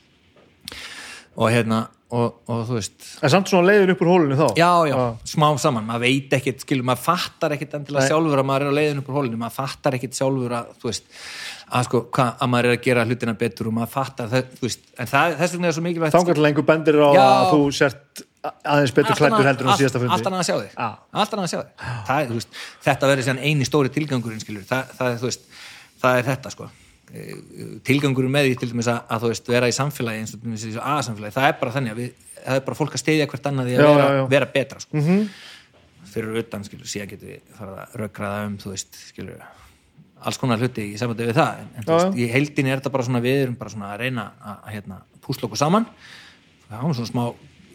Og 1.37 1.51
hérna, 1.53 1.87
og, 2.15 2.37
og 2.47 2.61
þú 2.69 2.77
veist. 2.77 2.95
En 3.25 3.31
samt 3.31 3.49
svona 3.51 3.67
leiðin 3.67 3.91
upp 3.91 4.01
úr 4.05 4.11
hólunni 4.13 4.37
þá? 4.39 4.45
Já, 4.55 4.69
já, 4.87 4.95
smá 5.27 5.47
saman, 5.59 5.83
maður 5.87 6.05
veit 6.05 6.35
ekkert 6.37 6.63
skilur, 6.63 6.87
maður 6.87 7.03
fattar 7.03 7.55
ekkert 7.57 7.75
endilega 7.79 8.05
Nei. 8.05 8.11
sjálfur 8.13 8.41
að 8.41 8.47
maður 8.47 8.65
er 8.67 8.71
á 8.71 8.77
leiðinu 8.77 9.03
upp 9.03 9.11
úr 9.11 9.17
hólinu, 9.19 9.39
maður 9.41 9.57
fattar 9.57 9.97
ekkert 9.97 10.15
sjálfur 10.15 10.55
að, 10.55 10.71
þú 10.79 10.89
veist, 10.91 11.11
að 11.67 11.89
sko 11.89 12.01
hva, 12.15 12.29
að 12.37 12.51
maður 12.53 12.69
er 12.69 12.77
að 12.77 12.87
gera 12.87 13.05
hlutina 13.09 13.35
betur 13.43 13.71
og 13.71 13.77
maður 13.77 13.93
fattar 13.97 14.31
það, 14.31 14.55
þú 14.55 14.69
veist, 14.69 14.87
en 14.95 15.11
það, 15.11 15.37
þess 15.41 15.57
vegna 15.57 15.69
er 15.69 15.77
svo 15.77 15.85
mikilvægt 15.89 16.17
þangar 16.17 16.39
til 16.39 16.49
einhver 16.51 16.67
bendir 16.71 17.01
á 17.03 17.09
Já. 17.11 17.23
að 17.27 17.51
þú 17.51 17.61
sért 17.81 18.25
aðeins 18.47 18.95
betur 18.95 19.19
klættur 19.19 19.49
heldur 19.51 19.67
en 19.67 19.75
á 19.75 19.79
síðasta 19.81 19.99
fundi. 19.99 20.15
allt 20.15 20.29
annað 20.29 20.43
að 20.45 20.47
sjá 20.47 20.57
þig. 20.61 20.73
Já. 20.77 20.89
allt 21.11 21.33
annað 21.35 21.47
að 21.49 21.51
sjá 21.51 21.59
þig. 22.07 22.35
Veist, 22.37 22.59
þetta 22.87 23.11
verður 23.11 23.27
síðan 23.27 23.43
eini 23.43 23.67
stóri 23.67 23.91
tilgangurinn 23.91 24.39
skilur, 24.39 24.63
það, 24.69 24.93
það, 24.95 25.39
það 25.99 26.21
er 26.21 26.29
þetta 26.31 26.53
sko 26.55 26.69
Tilgangurinn 27.87 28.33
með 28.33 28.49
því 28.49 28.55
til 28.61 28.69
dæmis 28.73 28.89
að, 28.91 28.97
að 29.15 29.21
þú 29.23 29.29
veist, 29.31 29.51
vera 29.53 29.69
í 29.71 29.75
samfélagi 29.75 30.23
eins 30.23 30.33
og 30.35 30.41
til 30.41 30.49
dæmis 30.49 30.63
í 30.65 30.71
þessu 30.71 30.81
A-samfélagi, 30.83 31.35
það 31.37 31.47
er 31.49 31.53
bara 31.61 31.75
þannig 31.77 31.93
að 31.93 32.01
við, 32.01 32.09
það 32.41 32.57
er 32.59 32.65
bara 32.67 32.79
fólk 32.81 32.97
að 32.97 33.03
steyðja 33.03 33.27
hvert 33.31 33.47
annað 33.51 33.69
í 33.71 33.77
að 33.77 33.79
Já, 33.83 33.87
vera, 33.91 34.07
já, 34.07 34.17
já. 34.17 34.25
vera 34.33 34.49
betra 34.57 34.81
sko. 34.83 35.03
fyrir 36.11 36.39
utan 36.41 36.63
skilur, 36.67 36.89
síðan 36.89 37.09
getur 37.13 37.31
við 37.31 37.55
farað 37.57 37.79
að 37.83 37.95
rökkraða 38.01 38.43
um 38.49 38.57
þú 38.61 38.73
veist, 38.73 38.99
skilur 39.11 39.41
alls 40.27 40.39
konar 40.41 40.57
hluti 40.63 40.85
í 40.91 40.97
samvætti 40.97 41.27
við 41.29 41.37
það. 41.37 41.59
En, 41.61 41.67
en 41.77 41.85
þú 41.85 41.93
veist, 41.97 42.15
í 42.17 42.27
heildinni 42.33 42.71
er 42.73 42.79
þetta 42.81 42.91
bara 42.95 43.05
svona 43.05 43.21
við 43.21 43.41
erum 43.43 43.57
bara 43.59 43.73
svona 43.73 43.91
að 43.93 43.99
reyna 44.01 44.23
að, 44.41 44.55
að 44.57 44.71
hérna, 44.73 44.97
púsla 45.21 45.45
okkur 45.47 45.59
saman. 45.61 45.85
Það 46.67 46.87
er 46.89 46.97
svona 46.97 47.11
smá 47.11 47.23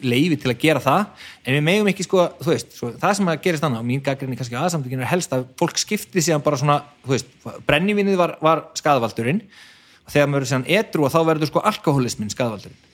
leifi 0.07 0.37
til 0.41 0.51
að 0.51 0.61
gera 0.61 0.81
það 0.83 1.27
en 1.43 1.57
við 1.57 1.65
megum 1.67 1.89
ekki 1.91 2.05
sko, 2.05 2.25
þú 2.39 2.53
veist 2.53 2.73
svo, 2.77 2.91
það 3.01 3.17
sem 3.19 3.29
að 3.33 3.43
gerist 3.43 3.67
annað, 3.67 3.83
og 3.83 3.89
mín 3.89 4.03
gaggrinni 4.05 4.39
kannski 4.39 4.57
aðsamtökin 4.59 5.03
er 5.03 5.11
helst 5.11 5.35
að 5.35 5.45
fólk 5.59 5.81
skipti 5.81 6.23
síðan 6.23 6.43
bara 6.45 6.59
svona 6.61 6.79
þú 7.03 7.13
veist, 7.15 7.35
brennivinnið 7.67 8.17
var, 8.19 8.37
var 8.43 8.65
skadvaldurinn 8.79 9.43
og 10.03 10.15
þegar 10.15 10.31
maður 10.31 10.47
er 10.47 10.51
síðan 10.51 10.67
etru 10.79 11.05
og 11.07 11.13
þá 11.13 11.19
verður 11.31 11.51
sko 11.51 11.63
alkoholismin 11.71 12.33
skadvaldurinn 12.33 12.89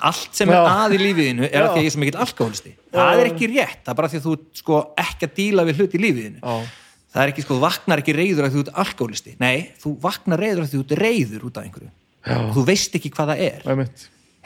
allt 0.00 0.36
sem 0.36 0.48
er 0.48 0.56
Já. 0.56 0.68
að 0.84 0.94
í 0.96 1.00
lífiðinu 1.02 1.48
er 1.48 1.58
að 1.58 1.66
Já. 1.66 1.72
því 1.72 1.80
að 1.80 1.82
ég 1.82 1.90
er 1.90 1.94
svo 1.94 2.02
mikill 2.02 2.20
alkoholisti 2.24 2.70
það 2.94 3.18
er 3.18 3.28
ekki 3.32 3.48
rétt, 3.52 3.82
það 3.82 3.92
er 3.92 3.98
bara 3.98 4.08
því 4.12 4.20
að 4.20 4.28
þú 4.28 4.36
sko 4.62 4.78
ekki 5.02 5.28
að 5.28 5.34
díla 5.36 5.66
við 5.68 5.82
hlut 5.82 5.96
í 5.98 6.00
lífiðinu 6.00 6.40
Já. 6.40 6.70
það 7.12 7.24
er 7.24 7.32
ekki 7.34 7.44
sko, 7.44 7.58
þú 7.58 7.64
vaknar 7.66 8.02
ekki 8.02 8.14
reyður 8.16 8.46
að 8.46 8.56
þú 8.56 8.62
ert 8.62 8.78
alkoholisti 8.86 9.34
nei, 9.42 9.58
þú 9.82 9.92
vaknar 10.06 10.40
reyður 10.40 10.64
að 10.64 10.72
þú 10.72 10.80
ert 10.86 10.96
reyður 11.02 11.44
út 11.50 11.60
af 11.60 11.66
einhverju 11.68 11.90
Já. 12.22 12.38
og 12.38 12.52
þú 12.56 12.64
veist 12.70 12.96
ekki 12.96 13.10
hvað 13.12 13.32
það 13.34 13.44
er. 13.50 13.62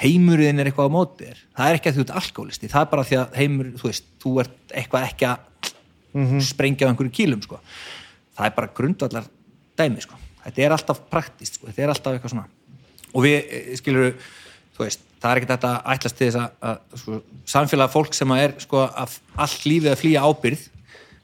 Heimurinn 0.00 0.60
er 0.60 0.70
eitthvað 0.70 0.90
á 0.92 0.96
móti 0.96 1.26
þér 1.26 1.42
það 1.56 1.68
er 1.70 1.78
ekki 1.78 1.90
að 1.90 1.96
þú 1.96 2.04
ert 2.04 2.14
alkoholisti, 2.20 2.70
það 2.72 2.82
er 2.82 2.90
bara 2.92 3.06
því 3.08 3.18
að 3.20 3.38
heimur, 3.40 3.70
þú 3.80 3.88
veist, 3.88 4.08
þú 4.22 4.32
ert 4.42 4.74
eitthvað 4.76 5.06
ekki 5.08 5.28
að 5.30 6.42
sprengja 6.44 6.88
á 6.88 6.90
einhverju 6.90 7.12
kílum 7.12 7.42
sko. 7.44 7.60
það 8.36 8.48
er 8.48 8.56
bara 8.56 8.72
grundvallar 8.76 9.28
dæmi, 9.76 10.04
sko. 10.04 10.18
þetta 10.44 10.64
er 10.64 10.76
alltaf 10.76 11.02
praktist, 11.12 11.58
sko. 11.58 11.68
þetta 11.70 11.84
er 11.84 11.92
alltaf 11.94 12.16
eitthvað 12.16 12.34
svona 12.34 12.46
og 13.12 13.24
við, 13.24 13.36
eh, 13.40 13.76
skilur 13.80 14.16
þú 14.76 14.84
veist, 14.84 15.04
það 15.20 15.30
er 15.30 15.40
ekki 15.40 15.50
þetta 15.52 15.72
að 15.72 15.94
ætlast 15.94 16.18
til 16.18 16.28
þess 16.28 16.40
að, 16.42 16.56
að 16.70 17.00
sko, 17.02 17.20
samfélag 17.56 17.92
fólk 17.92 18.16
sem 18.16 18.34
að 18.34 18.42
er 18.44 18.56
sko, 18.66 18.82
allt 18.84 19.64
lífið 19.64 19.92
að 19.92 20.02
flýja 20.02 20.26
ábyrð 20.26 20.66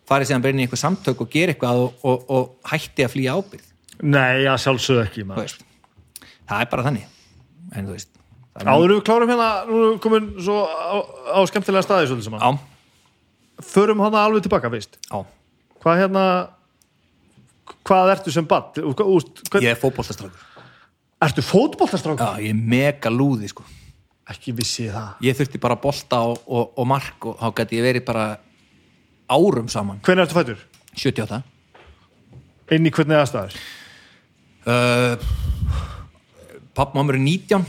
farið 0.08 0.30
síðan 0.30 0.44
bara 0.44 0.56
inn 0.56 0.62
í 0.62 0.66
eitthvað 0.66 0.84
samtök 0.86 1.20
og 1.24 1.30
gera 1.32 1.52
eitthvað 1.52 1.84
og, 1.84 2.00
og, 2.08 2.24
og 2.32 2.72
hætti 2.72 3.04
að 3.04 3.12
flýja 3.16 3.36
ábyrð 3.36 3.68
Nei, 4.02 4.42
já, 4.42 4.56
sjálfsögðu 4.58 5.04
ekki 5.04 5.26
það 5.28 6.58
er 6.58 6.72
bara 6.72 6.86
þannig 6.88 7.06
en 7.76 7.86
þú 7.86 7.94
veist 7.94 8.21
Áður 8.52 8.92
við 8.98 9.04
klárum 9.06 9.30
hérna, 9.32 9.48
nú 9.64 9.76
erum 9.96 10.26
við 10.36 10.42
svo 10.44 10.58
á, 10.68 10.96
á 11.34 11.40
skemmtilega 11.48 11.82
staði 11.86 12.10
svolítið 12.10 12.26
saman. 12.28 12.42
á, 12.44 12.50
Förum 13.62 14.00
hana 14.04 14.24
alveg 14.26 14.42
tilbaka, 14.44 14.68
veist. 14.72 14.98
á, 15.08 15.24
Hvað 15.82 15.98
hérna, 16.02 16.24
hvað 17.88 18.12
ertu 18.16 18.30
sem? 18.34 18.44
Hvern, 18.46 19.62
ég 19.64 19.72
er 19.72 19.80
fótboltastrákur 19.80 20.48
Ertu 21.22 21.42
fótboltastrákur? 21.42 22.20
já, 22.22 22.42
ég 22.44 22.50
er 22.52 22.60
mega 22.60 23.10
lúði 23.10 23.48
sko 23.48 23.64
Ekki 24.30 24.52
vissi 24.54 24.86
það. 24.92 25.16
ég 25.24 25.36
þurfti 25.36 25.58
bara 25.60 25.76
bolta 25.76 26.20
og, 26.28 26.38
og, 26.46 26.72
og 26.78 26.86
mark 26.86 27.24
og 27.26 27.38
þá 27.40 27.48
gæti 27.58 27.80
ég 27.80 27.86
verið 27.88 28.04
bara 28.06 28.26
árum 29.32 29.68
saman 29.72 29.98
Hvernig 30.04 30.26
ertu 30.28 30.36
fættur? 30.38 30.60
78 30.94 31.42
Inn 32.72 32.86
í 32.86 32.92
hvernig 32.94 33.18
aðstæður? 33.18 33.56
uh, 34.66 35.16
papp 36.76 36.94
mamma 36.94 37.12
er 37.16 37.18
19 37.18 37.64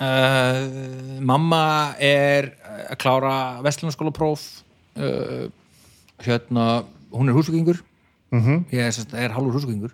uh, 0.00 1.20
mamma 1.24 1.94
er 2.02 2.50
að 2.90 2.96
klára 3.02 3.34
vestlunarskólapróf 3.66 4.42
uh, 4.98 5.46
hérna 6.24 6.66
hún 7.12 7.28
er 7.30 7.36
húsvíkingur 7.38 7.82
Mhm. 8.34 8.64
ég 8.74 8.82
er, 8.82 8.96
er 9.22 9.30
hálfur 9.36 9.54
húsvíkingur 9.54 9.92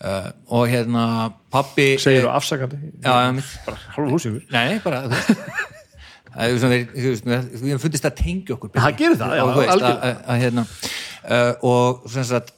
uh, 0.00 0.30
og 0.48 0.68
hérna 0.72 1.32
pappi 1.52 1.98
Segir 2.00 2.24
þú 2.24 2.30
afsakandi? 2.32 2.78
hálfur 3.04 4.10
húsingur. 4.14 4.42
Nei, 4.50 4.78
bara, 4.82 5.02
við 6.38 7.78
fundist 7.82 8.06
að 8.08 8.16
tengja 8.20 8.54
okkur 8.56 8.72
Það 8.76 8.96
gerir 9.00 9.18
það, 9.20 9.34
já, 9.36 9.42
og, 9.44 9.52
veist, 9.56 9.68
að, 9.68 9.74
algjörlega. 9.74 10.08
að, 10.08 10.18
að, 10.32 10.42
hérna, 10.42 10.64
og 11.68 12.10
sem 12.12 12.26
sagt 12.28 12.52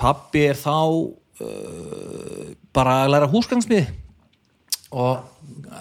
pappi 0.00 0.42
er 0.50 0.58
þá 0.60 0.74
uh, 0.78 2.48
bara 2.74 2.96
að 3.04 3.12
læra 3.14 3.28
húsgangsmið 3.32 3.90
og 4.94 5.24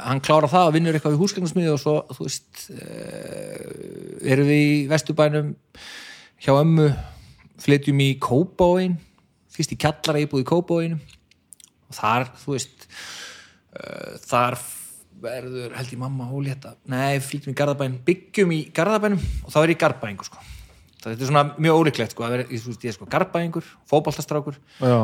hann 0.03 0.21
klára 0.25 0.49
það 0.49 0.69
og 0.69 0.75
vinnur 0.75 0.97
eitthvað 0.97 1.17
í 1.17 1.21
húsgangsmið 1.21 1.71
og 1.73 1.81
svo, 1.81 1.95
þú 2.17 2.25
veist 2.25 2.63
uh, 2.73 4.21
erum 4.33 4.49
við 4.49 4.61
í 4.63 4.77
Vesturbænum 4.89 5.51
hjá 6.41 6.53
ömmu 6.55 6.87
flytjum 7.61 8.01
í 8.01 8.13
Kópáin 8.21 8.97
fyrst 9.53 9.75
í 9.75 9.79
kjallara 9.79 10.23
íbúð 10.23 10.41
í 10.41 10.47
Kópáinum 10.49 11.03
og 11.91 11.97
þar, 11.99 12.31
þú 12.41 12.55
veist 12.55 12.87
uh, 12.89 14.17
þar 14.25 14.57
verður 15.23 15.77
held 15.77 15.93
ég 15.93 16.01
mamma 16.01 16.27
ólétta 16.33 16.73
nei, 16.89 17.21
flytjum 17.23 17.53
í 17.53 17.57
Garðabæn, 17.61 17.99
byggjum 18.07 18.57
í 18.57 18.61
Garðabænum 18.75 19.21
og 19.45 19.53
þá 19.53 19.59
er 19.61 19.75
ég 19.75 19.81
Garðbæingur 19.83 20.27
sko. 20.27 20.41
þetta 21.03 21.13
er 21.19 21.29
svona 21.29 21.45
mjög 21.53 21.83
ólíklegt 21.83 22.15
sko, 22.15 22.25
að 22.25 22.39
vera, 22.39 22.47
ég, 22.49 22.65
veist, 22.65 22.81
ég 22.81 22.91
er 22.91 22.97
sko 22.97 23.07
Garðbæingur, 23.13 23.69
fótballtastrákur 23.91 24.57
Já. 24.81 24.97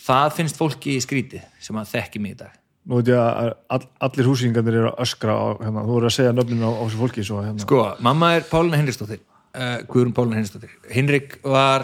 það 0.00 0.38
finnst 0.40 0.58
fólki 0.58 0.96
í 0.96 1.04
skrítið 1.04 1.44
sem 1.62 1.78
að 1.78 1.92
þekki 1.92 2.24
mig 2.24 2.38
í 2.38 2.40
dag 2.46 2.62
Nú 2.86 3.00
veit 3.00 3.08
ég 3.10 3.18
að 3.18 3.52
all, 3.74 3.82
allir 4.06 4.28
húsingarnir 4.30 4.76
eru 4.78 4.90
að 4.92 5.00
öskra 5.02 5.34
á, 5.34 5.46
hérna, 5.58 5.82
þú 5.82 5.94
voru 5.96 6.06
að 6.06 6.14
segja 6.14 6.34
nöfninu 6.36 6.68
á, 6.68 6.70
á 6.70 6.82
þessu 6.86 7.00
fólki 7.00 7.24
svo, 7.26 7.40
hérna. 7.42 7.64
sko, 7.64 7.80
mamma 8.06 8.28
er 8.36 8.44
Pálina 8.46 8.78
Hinriksdóttir 8.78 9.18
uh, 9.22 9.78
Guðrún 9.90 10.14
Pálina 10.14 10.38
Hinriksdóttir. 10.38 10.70
Hinrik 10.94 11.38
var 11.42 11.82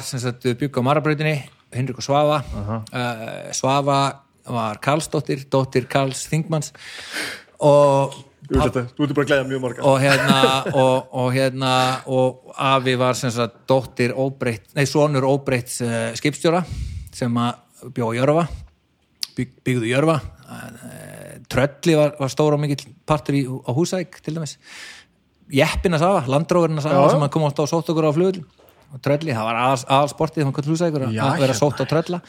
bygg 0.60 0.78
á 0.78 0.82
Marabrautinni 0.86 1.34
Hinrik 1.74 1.98
og 1.98 2.06
Svafa 2.06 2.38
uh, 2.44 3.50
Svafa 3.56 3.98
var 4.46 4.78
Karlsdóttir 4.82 5.42
dóttir 5.50 5.86
Karls 5.90 6.22
Þingmanns. 6.30 6.70
Og 7.62 8.14
Þú 8.52 8.58
ert 8.58 8.74
þetta- 8.74 8.94
þú 8.98 9.04
ert 9.06 9.12
bara 9.16 9.24
að 9.24 9.28
glæða 9.30 9.44
mjög 9.48 9.60
marga. 9.62 9.82
Og 9.86 10.00
hérna 10.02 10.38
og, 10.74 11.12
og 11.22 11.28
hérna 11.32 11.74
og 12.10 12.54
afi 12.58 12.94
var 13.00 13.14
sagt 13.16 13.54
dóttir 13.70 14.12
óbreytt, 14.18 14.66
nei 14.76 14.84
sonur 14.86 15.24
óbreytt 15.30 15.70
uh, 15.86 16.10
skipstjóra 16.18 16.64
sem 17.14 17.38
að 17.38 17.90
bjó 17.94 18.10
í 18.12 18.18
Jörfa 18.18 18.46
bygg, 19.38 19.54
byggðu 19.64 19.88
Jörfa. 19.94 20.18
uh, 20.20 20.41
Trölli 21.52 21.94
var, 21.98 22.16
var 22.20 22.32
stóra 22.32 22.56
og 22.56 22.62
mikill 22.62 22.92
partur 23.08 23.36
í, 23.36 23.42
á 23.44 23.70
Húsæk 23.74 24.20
til 24.24 24.36
dæmis. 24.36 24.56
Jeppina 25.52 26.00
Safa, 26.00 26.24
landróðurina 26.32 26.84
Safa 26.84 27.00
Já. 27.00 27.14
sem 27.14 27.26
koma 27.34 27.50
alltaf 27.50 27.66
og 27.66 27.72
sótt 27.72 27.92
okkur 27.92 28.08
á 28.08 28.12
flugul 28.16 28.42
og 28.92 29.00
Trölli, 29.04 29.32
það 29.32 29.48
var 29.48 29.60
aðal, 29.60 29.84
aðal 29.96 30.10
sportið 30.12 30.44
þannig 30.44 30.60
að 30.62 30.70
Húsækur 30.72 31.06
að 31.06 31.20
að 31.24 31.44
vera 31.44 31.56
sótt 31.58 31.82
á 31.82 31.84
Trölla. 31.88 32.22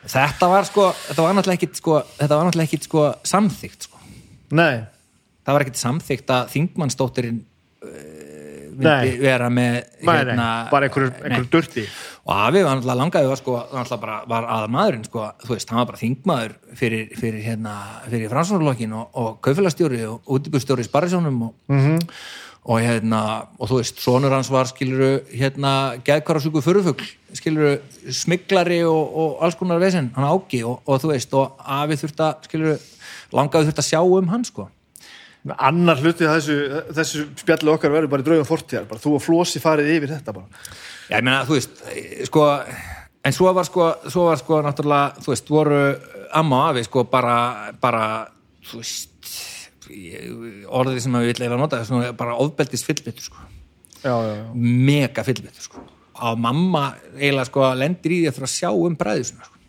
Þetta 0.00 0.48
var 0.48 0.68
sko 0.68 0.86
þetta 0.94 1.26
var 1.26 1.36
náttúrulega 1.36 1.60
ekkit 1.60 1.80
sko, 1.80 1.98
þetta 2.16 2.38
var 2.38 2.48
náttúrulega 2.48 2.70
ekkit 2.70 2.88
sko 2.88 3.04
samþygt 3.32 3.88
sko. 3.88 4.00
Nei, 4.56 4.80
það 5.44 5.56
var 5.56 5.64
ekkert 5.66 5.82
samþykkt 5.82 6.32
að 6.36 6.54
þingmannsdóttirinn 6.54 7.42
uh, 7.42 7.90
Nei. 7.90 8.19
Myndi 8.80 9.20
vera 9.22 9.48
með 9.52 9.76
nei, 10.06 10.36
nei, 10.36 10.48
bara 10.72 10.88
einhverjur 10.88 11.46
durti. 11.52 11.84
Og 12.26 12.34
Afi 12.36 12.62
var 12.62 12.76
náttúrulega 12.76 12.98
langaði 13.00 13.30
var, 13.30 13.40
sko, 13.40 13.54
bara, 14.02 14.18
var 14.28 14.44
aðal 14.44 14.68
maðurinn 14.74 15.04
sko, 15.08 15.24
veist, 15.48 15.70
hann 15.72 15.80
var 15.82 15.88
bara 15.92 16.00
þingmaður 16.02 16.52
fyrir, 16.78 17.08
fyrir, 17.18 17.40
hérna, 17.46 17.74
fyrir 18.10 18.30
fransvonarlokkin 18.30 18.92
og, 18.98 19.08
og 19.18 19.40
kaufélagstjóri 19.46 20.04
og 20.10 20.30
útibúrstjóri 20.36 20.84
í 20.84 20.88
Sparrisjónum 20.90 21.42
og, 21.48 21.54
Mhm. 21.72 21.98
og 22.70 22.80
hérna 22.84 23.20
og 23.58 23.70
þú 23.70 23.78
veist, 23.80 23.98
sonur 24.04 24.30
hans 24.36 24.50
var 24.52 24.68
skiluru 24.68 25.22
hérna, 25.32 25.96
geðkvarasjúku 26.04 26.60
förufugl 26.60 27.06
skiluru, 27.32 27.78
smiglari 28.12 28.82
og, 28.84 29.16
og 29.16 29.38
alls 29.42 29.54
konar 29.56 29.80
vesen, 29.80 30.12
hann 30.14 30.28
áki 30.28 30.60
og, 30.68 30.82
og 30.86 31.00
þú 31.00 31.14
veist, 31.14 31.32
og 31.34 31.56
Afi 31.64 31.96
þurft 31.96 32.20
að 32.20 32.44
skiluru, 32.50 32.76
langaði 33.32 33.70
þurft 33.70 33.80
að 33.80 33.88
sjá 33.88 34.00
um 34.04 34.28
hann 34.28 34.44
sko 34.44 34.68
Annar 35.56 36.00
hluti 36.02 36.26
af 36.28 36.36
þessu, 36.36 36.56
þessu 36.92 37.22
spjallu 37.40 37.72
okkar 37.72 37.92
verður 37.94 38.12
bara 38.12 38.24
í 38.24 38.26
draugum 38.26 38.48
fortíðar. 38.48 38.88
Bara 38.90 39.00
þú 39.00 39.14
og 39.16 39.22
Flósi 39.24 39.62
farið 39.62 39.92
yfir 39.94 40.12
þetta 40.12 40.34
bara. 40.36 40.64
Já, 41.08 41.14
ég 41.16 41.24
meina, 41.24 41.44
þú 41.48 41.56
veist, 41.56 41.78
sko 42.28 42.48
en 43.24 43.36
svo 43.36 43.52
var 43.56 43.68
sko, 43.68 43.86
svo 44.12 44.26
var 44.28 44.40
sko 44.40 44.58
náttúrulega, 44.66 45.22
þú 45.24 45.32
veist, 45.32 45.52
voru 45.52 45.78
amma 46.36 46.58
og 46.60 46.74
afi 46.74 46.84
sko 46.88 47.06
bara, 47.08 47.36
bara 47.80 48.02
þú 48.68 48.82
veist 48.82 49.30
orðið 50.70 51.00
sem 51.02 51.16
að 51.16 51.24
við 51.24 51.32
vil 51.32 51.38
eiginlega 51.38 51.60
nota 51.62 51.80
svona, 51.88 52.12
bara 52.16 52.36
ofbeldist 52.38 52.86
fyllbyttur 52.86 53.30
sko. 53.30 53.48
Já, 54.04 54.12
já, 54.12 54.34
já. 54.36 54.44
Mega 54.54 55.24
fyllbyttur 55.26 55.66
sko. 55.66 55.86
Og 56.20 56.36
mamma 56.38 56.84
eiginlega 57.16 57.48
sko 57.48 57.72
lendir 57.80 58.14
í 58.14 58.20
því 58.20 58.28
að 58.30 58.36
þurfa 58.36 58.50
að 58.50 58.58
sjá 58.58 58.70
um 58.76 59.00
bræðu 59.00 59.26
sinna 59.30 59.48
sko 59.48 59.59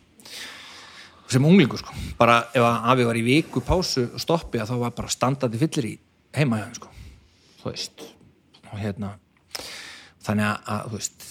sem 1.34 1.46
unglingu 1.48 1.78
sko, 1.80 1.94
bara 2.18 2.40
ef 2.54 2.64
afi 2.64 3.06
var 3.08 3.18
í 3.18 3.26
viku 3.26 3.62
pásu 3.64 4.08
og 4.08 4.22
stoppi 4.22 4.60
að 4.62 4.72
þá 4.72 4.76
var 4.86 4.96
bara 4.96 5.12
standandi 5.12 5.60
fyllir 5.60 5.90
í 5.90 5.94
heima 6.36 6.60
hjá 6.60 6.66
þeim 6.68 6.80
sko. 6.80 6.92
Þú 7.62 7.70
veist 7.70 8.08
og 8.72 8.80
hérna 8.80 9.12
þannig 10.22 10.48
að, 10.48 10.82
þú 10.88 10.98
veist 10.98 11.28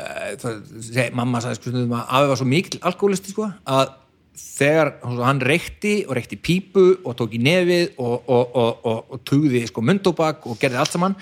uh, 0.00 0.28
það, 0.42 0.60
seg, 0.90 1.16
mamma 1.16 1.42
sagði 1.44 1.60
sko 1.60 1.82
að 1.86 2.14
afi 2.18 2.30
var 2.30 2.40
svo 2.40 2.48
mikil 2.50 2.80
alkoholisti 2.90 3.34
sko 3.34 3.48
að 3.50 3.96
þegar 4.40 4.92
hann 5.20 5.42
reykti 5.44 5.94
og 6.06 6.14
reykti 6.16 6.38
pípu 6.40 6.84
og 7.04 7.16
tók 7.18 7.34
í 7.36 7.40
nefið 7.42 7.98
og, 8.00 8.28
og, 8.30 8.54
og, 8.56 8.86
og, 8.86 9.20
tugði 9.26 9.64
sko 9.68 9.82
mundtóbak 9.84 10.46
og 10.48 10.58
gerði 10.60 10.80
allt 10.80 10.94
saman 10.94 11.16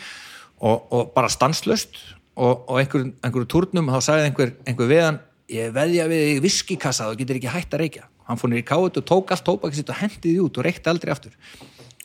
og, 0.58 1.10
bara 1.14 1.30
stanslöst 1.32 1.96
og, 2.36 2.68
og 2.68 2.78
einhver, 2.78 3.46
túrnum 3.50 3.90
þá 3.90 3.98
sagði 4.04 4.28
einhver, 4.28 4.54
einhver 4.68 4.90
við 4.90 5.04
hann 5.06 5.20
ég 5.50 5.72
veðja 5.74 6.06
við 6.10 6.24
þig 6.28 6.44
viskikassa 6.44 7.08
þú 7.08 7.20
getur 7.22 7.40
ekki 7.40 7.52
hætt 7.54 7.74
að 7.74 7.84
reykja 7.84 8.06
hann 8.28 8.40
fór 8.40 8.54
í 8.58 8.62
káut 8.68 9.00
og 9.00 9.06
tók 9.08 9.32
allt 9.34 9.44
tóbakið 9.48 9.80
sitt 9.82 9.90
og 9.92 9.98
hendið 10.02 10.28
því 10.30 10.38
út 10.44 10.60
og 10.60 10.68
reykti 10.68 10.92
aldrei 10.92 11.12
aftur. 11.14 11.34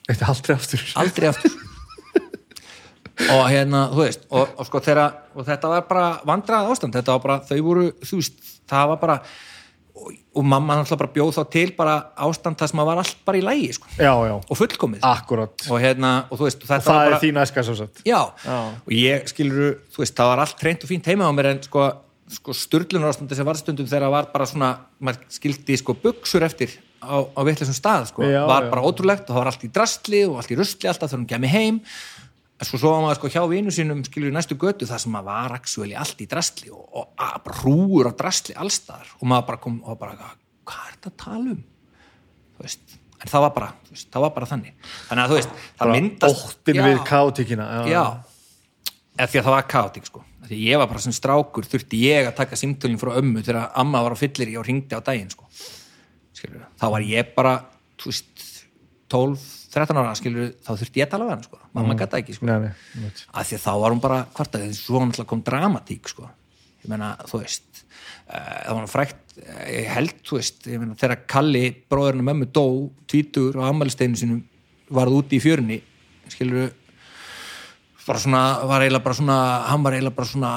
Eitt 0.10 0.24
aldrei 0.28 0.56
aftur. 0.58 0.84
Aldrei 1.04 1.30
aftur. 1.30 1.54
Og 3.30 3.44
hérna, 3.46 3.86
þú 3.94 4.00
veist 4.02 4.24
og, 4.34 4.56
og 4.58 4.66
sko 4.66 4.80
þeirra, 4.82 5.04
og 5.38 5.46
þetta 5.46 5.70
var 5.70 5.84
bara 5.86 6.06
vandrað 6.26 6.72
ástand, 6.74 6.96
þetta 6.98 7.14
var 7.14 7.22
bara, 7.22 7.36
þau 7.46 7.60
voru 7.68 7.84
þú 8.02 8.18
veist, 8.18 8.40
það 8.72 8.88
var 8.90 8.98
bara 9.04 9.18
og, 9.94 10.08
og 10.34 10.48
mamma 10.50 10.80
náttúrulega 10.80 11.02
bara 11.04 11.14
bjóð 11.14 11.30
þá 11.38 11.44
til 11.54 11.68
bara 11.78 11.94
ástand 12.26 12.58
það 12.58 12.72
sem 12.72 12.82
að 12.82 12.90
var 12.90 13.02
allt 13.04 13.20
bara 13.30 13.38
í 13.38 13.44
lægi 13.46 13.68
sko, 13.78 13.92
Já, 14.00 14.10
já, 14.32 14.34
og 14.42 14.58
fullkomið. 14.64 15.06
Akkurat 15.06 15.68
og 15.70 15.84
hérna, 15.86 16.14
og 16.34 16.42
þú 16.42 16.48
veist, 16.50 16.64
og 16.66 16.66
Og 16.66 16.72
þetta 16.74 16.88
það 16.90 16.98
var 16.98 17.06
er 17.06 17.14
bara 17.14 17.22
þín 17.28 17.42
æska 17.44 17.66
svo 17.70 17.76
sett 17.84 18.02
já, 18.10 18.18
Já. 18.48 18.58
og 18.82 18.98
ég 18.98 19.30
skilur 19.30 19.78
þú 19.94 20.04
veist, 20.08 20.18
það 20.18 20.32
var 20.34 20.44
allt 20.48 20.66
reynd 20.66 20.88
og 20.88 20.94
fínt 20.96 21.12
heima 21.14 21.30
á 21.30 21.32
mér 21.38 21.52
en 21.54 21.62
sko, 21.70 21.86
sko 22.36 22.56
sturlunar 22.58 23.12
ástandi 23.14 23.38
sem 23.38 23.48
var 23.48 23.60
stundum 23.60 23.88
þegar 23.90 24.08
það 24.08 24.16
var 24.16 24.28
bara 24.34 24.48
svona, 24.50 24.72
maður 25.04 25.24
skildi 25.38 25.78
sko 25.80 25.96
buksur 26.04 26.46
eftir 26.48 26.74
á, 27.04 27.22
á 27.24 27.40
vitleysum 27.46 27.78
stað 27.78 28.10
sko, 28.12 28.26
Já, 28.28 28.44
var 28.50 28.68
já. 28.68 28.72
bara 28.74 28.84
ótrúlegt 28.88 29.28
og 29.28 29.36
það 29.36 29.42
var 29.42 29.52
allt 29.52 29.66
í 29.68 29.72
drastli 29.76 30.24
og 30.28 30.40
allt 30.42 30.54
í 30.54 30.58
rusli 30.60 30.90
alltaf 30.92 31.12
þegar 31.12 31.22
hún 31.22 31.30
kemur 31.34 31.54
heim. 31.54 31.80
En 32.62 32.70
svo 32.70 32.94
var 32.94 33.02
maður 33.04 33.20
sko 33.20 33.32
hjá 33.34 33.44
vinu 33.52 33.74
sínum 33.76 34.04
skilur 34.08 34.32
í 34.32 34.36
næstu 34.36 34.56
götu 34.60 34.88
það 34.88 35.02
sem 35.04 35.14
maður 35.16 35.30
var 35.32 35.56
aksueli 35.58 35.96
allt 36.00 36.22
í 36.24 36.28
drastli 36.32 36.72
og, 36.72 36.84
og 36.94 37.08
að, 37.18 37.38
bara 37.48 37.60
hrúur 37.62 38.08
á 38.08 38.14
drastli 38.16 38.56
allstaðar 38.56 39.10
og 39.20 39.30
maður 39.32 39.48
bara 39.50 39.64
kom 39.66 39.80
og 39.84 40.00
bara, 40.00 40.34
hvað 40.64 40.84
er 40.88 40.98
þetta 40.98 41.12
að 41.12 41.18
tala 41.26 41.56
um? 41.58 41.64
Þú 42.54 42.68
veist, 42.68 43.00
en 43.24 43.32
það 43.32 43.44
var 43.46 43.54
bara 43.58 43.72
veist, 43.90 44.08
það 44.14 44.26
var 44.26 44.34
bara 44.38 44.50
þannig, 44.54 44.78
þannig 45.10 45.24
að 45.24 45.34
þú 45.34 45.40
veist 45.40 45.58
það 45.80 45.94
myndast 45.98 46.46
Óttin 46.48 46.80
Já. 46.80 46.84
við 46.88 47.02
kátíkina 47.10 47.68
já, 47.90 48.04
eða 49.18 49.30
því 49.30 49.40
að 49.40 49.48
það 49.48 49.56
var 49.56 49.68
kaotík 49.74 50.10
sko 50.10 50.24
því 50.44 50.58
að 50.58 50.66
ég 50.68 50.82
var 50.82 50.90
bara 50.92 51.04
sem 51.04 51.16
strákur 51.16 51.68
þurfti 51.68 52.02
ég 52.04 52.28
að 52.28 52.38
taka 52.42 52.60
símtölin 52.60 53.00
frá 53.02 53.14
ömmu 53.20 53.44
þegar 53.46 53.72
amma 53.80 54.04
var 54.04 54.16
á 54.16 54.20
fyllir 54.20 54.54
og 54.60 54.68
ringdi 54.68 54.98
á 54.98 55.02
daginn 55.06 55.32
sko 55.32 55.48
Skilurðu. 56.34 56.66
þá 56.80 56.86
var 56.92 57.06
ég 57.08 57.34
bara 57.36 57.54
þú 58.02 58.12
veist, 58.12 58.44
12-13 59.14 60.00
ára 60.02 60.16
skilur 60.18 60.54
þá 60.66 60.72
þurfti 60.74 61.02
ég 61.02 61.08
að 61.08 61.14
tala 61.14 61.28
við 61.28 61.36
hann 61.36 61.46
sko. 61.46 61.60
mamma 61.78 61.98
gæta 61.98 62.20
ekki 62.20 62.38
sko. 62.38 62.48
Nei, 62.50 62.70
nei, 62.70 63.12
að 63.34 63.50
því 63.50 63.58
að 63.58 63.66
þá 63.66 63.72
var 63.84 63.94
hún 63.94 64.04
bara 64.04 64.20
kvartað 64.34 64.66
svo 64.78 65.02
náttúrulega 65.04 65.30
kom 65.30 65.44
dramatík 65.46 66.12
sko. 66.12 66.30
ég 66.84 66.92
meina, 66.92 67.14
þú 67.30 67.44
veist 67.44 67.84
uh, 67.84 68.60
það 68.66 68.80
var 68.80 68.92
frækt, 68.92 69.22
eh, 69.40 69.66
ég 69.78 69.92
held 69.94 70.16
þú 70.26 70.40
veist, 70.40 70.70
meina, 70.72 70.98
þegar 71.00 71.26
Kalli 71.36 71.64
bróðurinn 71.90 72.26
og 72.26 72.30
mömmu 72.32 72.50
dó, 72.52 72.66
tvítur 73.08 73.60
og 73.62 73.68
ammælisteinu 73.70 74.20
sinum 74.20 74.42
varð 74.94 75.22
úti 75.22 75.40
í 75.40 75.44
fjörunni 75.44 75.80
skilur 76.34 76.74
bara 78.08 78.20
svona, 78.20 78.44
var 78.68 78.84
eiginlega 78.84 79.04
bara 79.04 79.18
svona 79.18 79.38
hann 79.70 79.84
var 79.84 79.96
eiginlega 79.96 80.16
bara 80.16 80.28
svona 80.28 80.52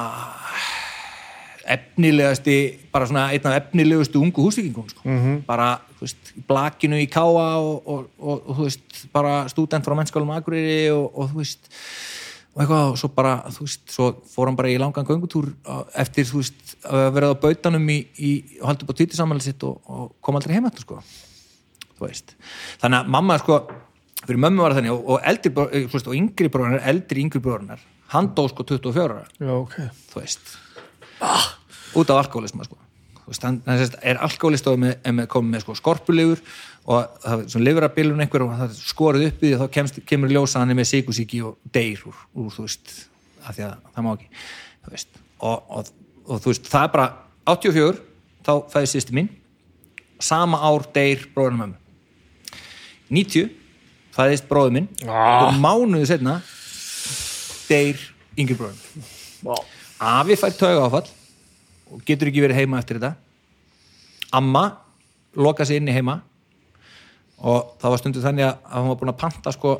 efnilegasti, 1.67 2.57
bara 2.91 3.07
svona 3.07 3.29
einn 3.35 3.47
af 3.47 3.55
efnilegustu 3.61 4.21
ungu 4.21 4.43
húsvíkingum 4.43 4.89
sko. 4.89 5.01
-hmm. 5.03 5.41
bara, 5.47 5.79
þú 5.97 6.05
veist, 6.05 6.33
blakinu 6.47 6.95
í 6.95 7.07
Káa 7.07 7.57
og, 7.57 7.87
og, 7.87 8.09
og, 8.19 8.49
og 8.49 8.57
þú 8.57 8.63
veist 8.63 9.07
bara 9.13 9.47
stúdent 9.47 9.85
frá 9.85 9.95
mennskálum 9.95 10.31
Akureyri 10.31 10.91
og, 10.91 11.11
og 11.17 11.29
þú 11.31 11.37
veist 11.37 11.69
og 12.55 12.61
eitthvað 12.61 12.91
og 12.91 12.97
svo 12.97 13.07
bara, 13.13 13.43
þú 13.53 13.59
veist, 13.59 13.81
svo 13.91 14.05
fór 14.35 14.47
hann 14.47 14.55
bara 14.55 14.69
í 14.69 14.79
langan 14.79 15.05
göngutúr 15.05 15.51
eftir, 15.93 16.25
þú 16.25 16.41
veist 16.41 16.77
að 16.83 17.11
vera 17.13 17.29
á 17.29 17.35
bautanum 17.37 17.89
í, 17.89 17.99
í 18.17 18.31
og 18.61 18.67
haldi 18.67 18.83
upp 18.83 18.93
á 18.95 18.97
tvítisamæli 18.97 19.41
sitt 19.45 19.63
og, 19.63 19.81
og 19.85 20.15
kom 20.21 20.35
aldrei 20.35 20.55
heim 20.55 20.65
aftur, 20.65 20.81
sko 20.81 21.01
þú 21.97 22.07
veist, 22.07 22.33
þannig 22.81 23.03
að 23.03 23.11
mamma, 23.13 23.37
sko 23.37 23.59
fyrir 24.23 24.41
mömmu 24.41 24.63
var 24.63 24.73
það 24.73 24.81
þannig 24.81 24.95
og, 24.97 25.19
eldri, 25.31 25.53
eh, 25.67 25.99
og 25.99 26.17
yngri 26.17 26.49
bróðunar, 26.53 26.83
eldri 26.89 27.23
yngri 27.25 27.43
bróðunar 27.43 27.83
hann 28.13 28.31
dó, 28.35 28.45
sko, 28.49 28.65
24 28.67 29.05
ára 29.05 29.25
Já, 29.37 29.53
ok. 29.53 29.77
þú 30.11 30.21
veist 30.21 30.55
út 31.97 32.11
af 32.13 32.23
alkoholisma 32.23 32.67
sko. 32.67 32.77
Hann, 33.43 33.59
hann 33.65 33.79
sérst, 33.81 33.97
er 34.07 34.19
alkoholist 34.23 34.67
og 34.71 34.77
með, 34.79 34.99
með, 35.11 35.25
komið 35.31 35.55
með 35.55 35.63
sko, 35.65 35.75
skorpulegur 35.75 36.41
og 36.87 37.17
það 37.23 37.41
er 37.43 37.49
svona 37.51 37.67
livrabilun 37.67 38.23
einhver 38.23 38.45
og 38.45 38.53
það 38.55 38.75
skorið 38.79 39.25
upp 39.27 39.41
í 39.41 39.49
því 39.49 39.55
og 39.57 39.63
þá 39.63 39.73
kemst, 39.75 39.99
kemur 40.07 40.31
ljósa 40.31 40.61
að 40.61 40.63
hann 40.63 40.79
með 40.79 40.89
síkusíki 40.93 41.41
og 41.43 41.57
deyr 41.75 42.05
úr, 42.07 42.21
úr 42.39 42.53
þú 42.55 42.67
veist, 42.67 42.93
því 43.49 43.65
að 43.67 43.73
það 43.97 44.05
má 44.05 44.11
ekki 44.13 44.29
og, 45.43 45.57
og, 45.67 45.91
og 46.27 46.39
þú 46.45 46.53
veist 46.53 46.71
það 46.71 46.87
er 46.87 46.93
bara 46.95 47.09
84 47.51 47.99
þá 48.47 48.53
fæði 48.71 48.91
sýsti 48.93 49.17
mín 49.17 49.29
sama 50.23 50.61
ár 50.63 50.87
deyr 50.95 51.27
bróðunum 51.35 51.65
mömmu 51.65 51.77
90 53.19 53.51
fæðist 54.17 54.47
bróður 54.49 54.73
minn. 54.77 54.87
Ah. 55.05 55.47
og 55.47 55.59
mánuðu 55.61 56.07
setna 56.09 56.39
deyr 57.69 57.99
yngri 58.39 58.57
bróðum 58.57 59.05
Vá. 59.45 59.55
afi 60.21 60.37
fær 60.39 60.55
tauga 60.57 60.85
áfall 60.87 61.07
og 61.93 62.01
getur 62.07 62.27
ekki 62.31 62.41
verið 62.43 62.59
heima 62.63 62.79
eftir 62.81 62.97
þetta. 62.99 63.13
Amma 64.35 64.65
loka 65.37 65.63
sig 65.65 65.77
inni 65.79 65.93
heima. 65.95 66.17
Og 67.37 67.75
það 67.79 67.93
var 67.93 68.01
stundu 68.01 68.21
þannig 68.23 68.47
að 68.49 68.79
hún 68.81 68.89
var 68.91 68.97
búin 68.99 69.11
að 69.13 69.19
panta 69.21 69.53
sko 69.53 69.75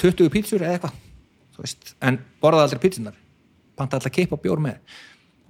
20 0.00 0.30
pítsur 0.32 0.62
eða 0.62 0.78
eitthvað 0.78 0.94
en 2.08 2.16
borðaði 2.40 2.62
aldrei 2.70 2.80
pítsunar 2.86 3.16
panta 3.76 3.98
alltaf 3.98 4.14
keipa 4.14 4.38
bjór 4.40 4.62
með. 4.64 4.78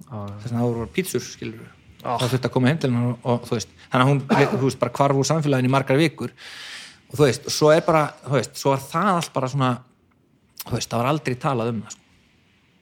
Þess 0.09 0.49
að 0.49 0.57
það 0.57 0.65
voru 0.65 0.89
pítsur 0.97 1.23
skilur 1.23 1.69
Ah. 2.01 2.17
það 2.17 2.31
þurfti 2.31 2.47
að 2.49 2.53
koma 2.55 2.67
heim 2.71 2.77
til 2.81 2.89
hennar 2.89 3.09
og, 3.11 3.17
og 3.29 3.43
þú 3.45 3.57
veist. 3.59 3.73
Þannig 3.91 4.01
að 4.03 4.09
hún 4.09 4.21
þú 4.57 4.65
veist, 4.65 4.79
bara 4.81 4.93
hvarf 4.97 5.19
úr 5.21 5.27
samfélaginu 5.29 5.69
í 5.69 5.73
margar 5.75 5.99
vikur 6.01 6.31
og 7.11 7.17
þú 7.19 7.27
veist, 7.27 7.47
svo 7.51 7.71
er 7.75 7.83
bara 7.85 8.07
þú 8.23 8.37
veist, 8.37 8.57
svo 8.59 8.73
var 8.73 8.83
það 8.87 9.11
allt 9.17 9.33
bara 9.35 9.51
svona 9.51 9.71
þú 10.63 10.75
veist, 10.77 10.89
það 10.89 11.01
var 11.01 11.11
aldrei 11.11 11.37
talað 11.45 11.71
um 11.73 11.81
það 11.85 11.95
sko. 11.95 12.03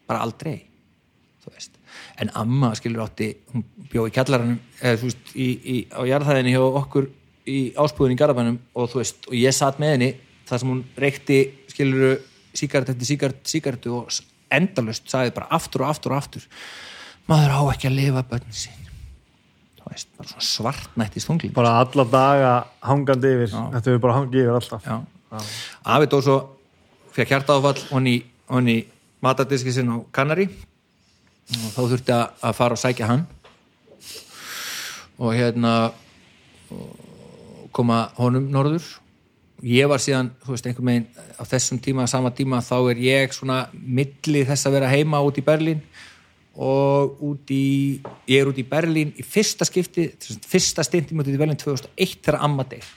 bara 0.09 0.23
aldrei 0.25 0.55
þú 1.43 1.53
veist, 1.53 1.77
en 2.21 2.33
amma 2.41 2.71
skilur 2.77 3.05
átti 3.05 3.29
hún 3.53 3.65
bjó 3.89 4.07
í 4.07 4.15
kjallaranum 4.15 4.59
eða 4.81 5.01
þú 5.01 5.09
veist, 5.09 5.31
í, 5.33 5.47
í, 5.49 5.77
á 5.89 6.01
jarðhæðinni 6.09 6.55
hjá 6.55 6.63
okkur 6.67 7.09
í 7.49 7.59
áspúðin 7.79 8.13
í 8.13 8.19
Garabænum 8.19 8.59
og 8.77 8.91
þú 8.91 9.01
veist, 9.01 9.23
og 9.29 9.37
ég 9.37 9.55
satt 9.55 9.79
með 9.81 9.95
henni 9.95 10.09
þar 10.49 10.61
sem 10.61 10.73
hún 10.73 10.83
reykti 10.99 11.39
skilur 11.71 12.19
síkart 12.57 12.91
eftir 12.91 13.09
síkart, 13.09 13.41
síkartu 13.47 13.95
og 14.01 14.13
endalaust 14.53 15.09
sagði 15.09 15.33
bara 15.37 15.49
aftur 15.57 15.85
og 15.85 15.93
aftur 15.93 16.13
og 16.13 16.21
aftur 16.21 16.45
maður 17.29 17.55
á 17.57 17.61
ekki 17.73 17.89
að 17.89 17.97
lifa 17.99 18.25
börnin 18.29 18.57
sín 18.57 18.78
veist, 19.91 20.09
bara 20.17 20.29
svona 20.29 20.45
svartnættist 20.45 21.29
þungling 21.29 21.53
Bara 21.55 21.75
alla 21.81 22.05
daga 22.05 22.53
hangandi 22.85 23.33
yfir. 23.35 23.51
Þetta 23.53 23.91
hefur 23.91 24.03
bara 24.05 24.17
hangið 24.19 24.45
yfir 24.45 24.57
alltaf. 24.59 24.85
Já. 24.85 25.43
Afi 25.95 26.09
dó 26.09 26.21
svo 26.25 26.37
fekk 27.15 27.35
hjartaáfall 27.35 27.83
honni 27.91 28.77
matadiski 29.21 29.73
sinn 29.75 29.91
á 29.91 29.97
Kanari 30.15 30.47
og 31.49 31.69
þá 31.73 31.81
þurfti 31.81 32.15
að, 32.15 32.55
fara 32.57 32.77
og 32.77 32.81
sækja 32.81 33.09
hann. 33.09 33.25
Og 35.19 35.33
hérna 35.35 35.91
koma 37.75 38.09
honum 38.19 38.47
norður. 38.53 38.85
Ég 39.65 39.89
var 39.91 39.99
síðan, 39.99 40.29
þú 40.45 40.53
veist, 40.53 40.67
einhver 40.69 40.85
megin 40.87 41.07
á 41.35 41.43
þessum 41.43 41.81
tíma, 41.83 42.05
sama 42.07 42.31
tíma, 42.31 42.61
þá 42.63 42.93
er 42.93 43.01
ég 43.03 43.33
svona 43.35 43.65
milli 43.73 44.45
þess 44.47 44.69
að 44.69 44.77
vera 44.77 44.91
heima 44.93 45.19
út 45.25 45.41
í 45.41 45.43
Berlín 45.43 45.81
og 46.59 47.19
út 47.23 47.51
í, 47.55 47.99
ég 48.27 48.41
er 48.41 48.49
út 48.51 48.57
í 48.59 48.65
Berlín 48.67 49.13
í 49.15 49.23
fyrsta 49.23 49.63
skipti, 49.67 50.09
fyrsta 50.19 50.83
stinti 50.83 51.15
út 51.15 51.29
í 51.31 51.39
Berlín 51.39 51.59
2001 51.59 52.17
þegar 52.19 52.41
amma 52.43 52.65
deyr. 52.67 52.87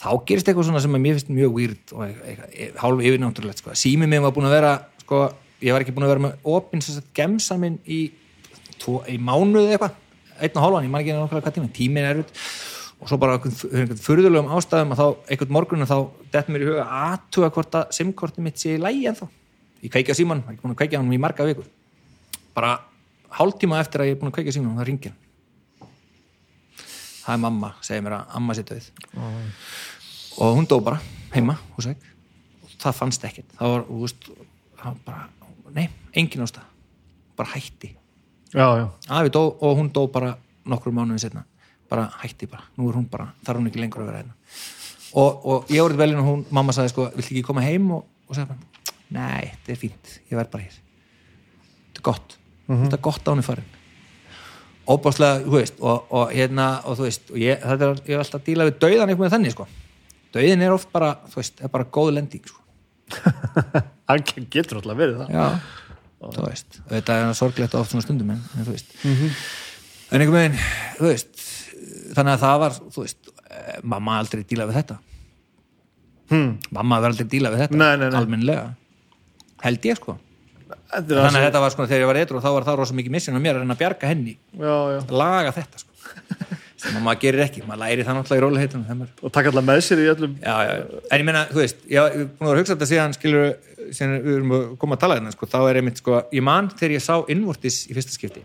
Þá 0.00 0.10
gerist 0.28 0.48
eitthvað 0.48 0.68
svona 0.68 0.82
sem 0.84 0.94
að 0.94 1.02
mér 1.02 1.18
finnst 1.18 1.32
mjög 1.34 1.56
weird 1.56 1.94
og 1.96 2.20
hálf 2.80 3.02
yfirnáttúrulegt 3.02 3.60
sko. 3.60 3.74
sími 3.74 4.06
mig 4.06 4.22
var 4.22 4.32
búin 4.36 4.46
að 4.46 4.54
vera 4.54 4.74
sko, 5.02 5.24
ég 5.60 5.74
var 5.74 5.82
ekki 5.82 5.96
búin 5.96 6.06
að 6.06 6.12
vera 6.14 6.24
með 6.28 6.46
opinn 6.54 6.84
gemsa 7.14 7.58
minn 7.58 7.80
í, 7.84 7.98
í 9.10 9.16
mánuð 9.18 9.74
eitthvað, 9.74 9.98
einn 10.38 10.54
og 10.54 10.64
hálfan, 10.64 10.86
ég 10.86 10.94
man 10.94 11.02
ekki 11.02 11.16
nákvæmlega 11.18 11.44
hvað 11.48 11.58
tíma, 11.58 11.72
tíminn 11.74 12.06
er 12.06 12.22
erfitt. 12.22 12.46
Og 13.00 13.10
svo 13.10 13.16
bara 13.16 13.38
einhvern 13.40 13.98
furðulegum 13.98 14.54
ástæðum 14.54 14.94
að 14.94 15.00
þá 15.00 15.06
einhvern 15.32 15.54
morgunum 15.56 15.88
þá 15.88 15.98
dett 16.32 16.48
mér 16.52 16.64
í 16.64 16.70
huga 16.70 16.86
aðtuga 17.00 17.50
hvort 17.56 17.76
að 17.80 17.92
simkorti 17.96 18.44
mitt 18.44 18.60
sé 18.60 18.76
í 18.76 18.80
lægi 18.80 19.06
ennþá. 19.10 19.28
Ég 19.80 19.92
kveiki 19.92 20.12
á 20.12 20.20
síman, 20.20 20.42
ég 20.44 20.58
er 20.58 20.62
búin 20.62 20.74
að 20.76 20.82
kveiki 20.82 20.96
á 20.96 21.00
hann 21.00 21.12
í 21.16 21.20
marga 21.20 21.48
vikur 21.48 21.68
bara 22.56 22.76
hálftíma 23.38 23.80
eftir 23.82 24.02
að 24.02 24.10
ég 24.10 24.16
er 24.16 24.20
búin 24.20 24.32
að 24.32 24.38
kveiki 24.38 24.52
á 24.52 24.56
síman 24.56 24.74
og 24.74 24.80
það 24.80 24.90
ringir 24.90 25.16
það 27.20 27.34
er 27.34 27.42
mamma, 27.46 27.74
segir 27.84 28.06
mér 28.06 28.18
að 28.20 28.38
amma 28.40 28.56
sé 28.58 28.66
döið 28.66 28.92
og 30.40 30.56
hún 30.56 30.70
dó 30.70 30.78
bara 30.82 31.02
heima 31.34 31.58
húsæk 31.76 32.10
það 32.80 32.96
fannst 32.96 33.24
ekkert. 33.28 33.54
Það 33.58 33.74
var, 33.74 33.86
þú 33.88 34.00
veist, 34.04 34.28
bara 35.06 35.28
nei, 35.76 35.86
engin 36.16 36.44
ástæð, 36.44 36.66
bara 37.38 37.52
hætti. 37.54 37.94
Já, 38.50 38.66
já. 38.80 38.86
afi 39.08 39.30
dó 39.30 39.42
og 39.46 39.78
hún 39.78 39.92
dó 39.94 40.06
bara 40.10 40.34
nokkur 40.66 40.92
mánuðin 40.92 41.22
setna 41.22 41.44
bara 41.90 42.08
hætti 42.22 42.46
bara, 42.50 42.64
nú 42.78 42.88
er 42.90 42.96
hún 42.98 43.06
bara 43.10 43.28
þarf 43.46 43.60
hún 43.60 43.68
ekki 43.70 43.82
lengur 43.82 44.02
að 44.02 44.10
vera 44.10 44.22
hérna. 44.22 44.34
Og, 45.18 45.46
og 45.46 45.70
ég 45.70 45.82
voruð 45.82 45.98
velin 45.98 46.22
og 46.22 46.26
hún, 46.26 46.42
mamma 46.54 46.74
sagði 46.74 46.92
sko 46.92 47.06
vill 47.14 47.26
ekki 47.26 47.46
koma 47.46 47.64
heim? 47.66 47.88
Og, 47.94 48.04
og 48.26 48.36
sagði 48.36 48.54
bara 48.54 48.94
nei, 49.10 49.50
þetta 49.52 49.74
er 49.74 49.80
fínt, 49.80 50.12
ég 50.30 50.38
verð 50.38 50.52
bara 50.52 50.66
hér. 50.66 50.76
Þetta 50.80 52.02
er 52.02 52.06
gott, 52.10 52.36
þetta 52.70 52.98
er 52.98 53.04
gott 53.06 53.30
hún 53.30 53.42
er 53.42 53.46
farin. 53.46 53.76
Óbáslega, 54.90 55.42
þú 55.44 55.54
veist 55.54 55.82
og, 55.82 56.08
og 56.16 56.32
hérna, 56.34 56.68
og 56.88 56.98
þú 56.98 57.06
veist 57.06 57.30
og 57.30 57.38
ég, 57.40 57.60
þetta 57.62 57.88
er, 57.88 58.00
ég 58.06 58.16
er 58.16 58.22
alltaf 58.24 58.40
að 58.40 58.46
díla 58.48 58.66
við 58.68 58.78
dauðan 58.84 59.12
eitthvað 59.12 59.26
með 59.26 59.34
þannig 59.36 59.54
sko. 59.54 59.66
Dauðin 60.34 60.64
er 60.66 60.74
oft 60.74 60.90
bara, 60.94 61.10
þú 61.30 61.40
veist, 61.40 61.60
er 61.60 61.72
bara 61.74 61.88
góð 61.98 62.10
lending 62.16 62.48
sko. 62.50 62.62
Hann 64.10 64.24
getur 64.26 64.80
alltaf 64.80 64.98
verið 64.98 65.20
það. 65.20 65.34
já, 65.34 65.46
þú 66.20 66.46
veist 66.46 66.80
þetta 66.90 67.18
er 67.18 67.36
sorglegt 67.38 67.76
oft 67.78 67.94
svona 67.94 68.06
stundum 68.06 68.32
en, 68.34 68.42
en 68.56 68.66
þú 68.66 68.74
veist. 68.74 68.96
En 70.10 70.22
einhvern 70.22 70.38
veginn, 70.40 70.58
þú 70.98 71.06
veist 71.10 71.46
þannig 72.16 72.34
að 72.34 72.42
það 72.42 72.58
var, 72.64 72.80
þú 72.96 73.06
veist 73.06 73.32
mamma 73.86 74.18
aldrei 74.22 74.42
díla 74.46 74.66
við 74.70 74.82
þetta. 74.82 74.98
Hmm. 76.30 76.58
mamma 76.70 77.00
verður 77.02 77.16
aldrei 77.16 77.30
díla 77.32 77.50
við 77.50 77.64
þetta 77.64 78.18
almennlega 78.20 78.68
held 79.64 79.86
ég 79.88 79.98
sko 79.98 80.14
þannig 80.94 81.40
að 81.40 81.46
þetta 81.48 81.62
var 81.64 81.74
sko 81.74 81.86
þegar 81.90 82.02
ég 82.04 82.10
var 82.10 82.18
eitthvað 82.20 82.44
þá 82.46 82.50
var 82.56 82.66
það 82.68 82.78
rosa 82.80 82.96
mikið 82.98 83.14
missin 83.16 83.36
á 83.38 83.40
mér 83.42 83.58
að 83.58 83.62
reyna 83.64 83.76
að 83.76 83.82
bjarga 83.84 84.10
henni 84.10 84.34
Já, 84.56 84.74
já. 84.94 84.98
að 85.04 85.14
laga 85.20 85.52
þetta 85.58 85.82
sko 85.82 85.88
sem 86.80 86.96
að 86.96 87.02
maður 87.04 87.20
gerir 87.26 87.42
ekki, 87.44 87.62
maður 87.68 87.80
læri 87.84 88.04
það 88.06 88.16
náttúrulega 88.16 88.40
í 88.40 88.44
róliheitunum 88.46 89.02
Og 89.20 89.32
taka 89.34 89.50
alltaf 89.50 89.66
með 89.68 89.80
sér 89.84 90.00
í 90.00 90.06
öllum. 90.14 90.36
já, 90.40 90.54
en 91.12 91.20
ég 91.20 91.26
meina, 91.28 91.42
þú 91.50 91.60
veist 91.60 91.82
ég 91.84 91.98
ég 92.00 92.22
er 92.22 92.30
búin 92.30 92.46
að 92.46 92.48
vera 92.48 92.54
að 92.56 92.62
hugsa 92.62 92.76
þetta 92.76 92.88
síðan 92.88 93.16
skilur 93.18 93.50
síðan 93.92 94.14
við 94.24 94.38
erum 94.38 94.54
að 94.56 94.64
koma 94.80 94.96
að 94.96 95.02
tala 95.04 95.18
hérna 95.18 95.34
sko, 95.34 95.48
þá 95.52 95.58
er 95.68 95.80
einmitt 95.82 96.00
sko, 96.00 96.22
ég 96.32 96.46
man 96.46 96.70
þegar 96.72 96.94
ég 96.96 97.04
sá 97.04 97.14
innvortis 97.34 97.82
í 97.90 97.96
fyrsta 97.98 98.16
skipti 98.16 98.42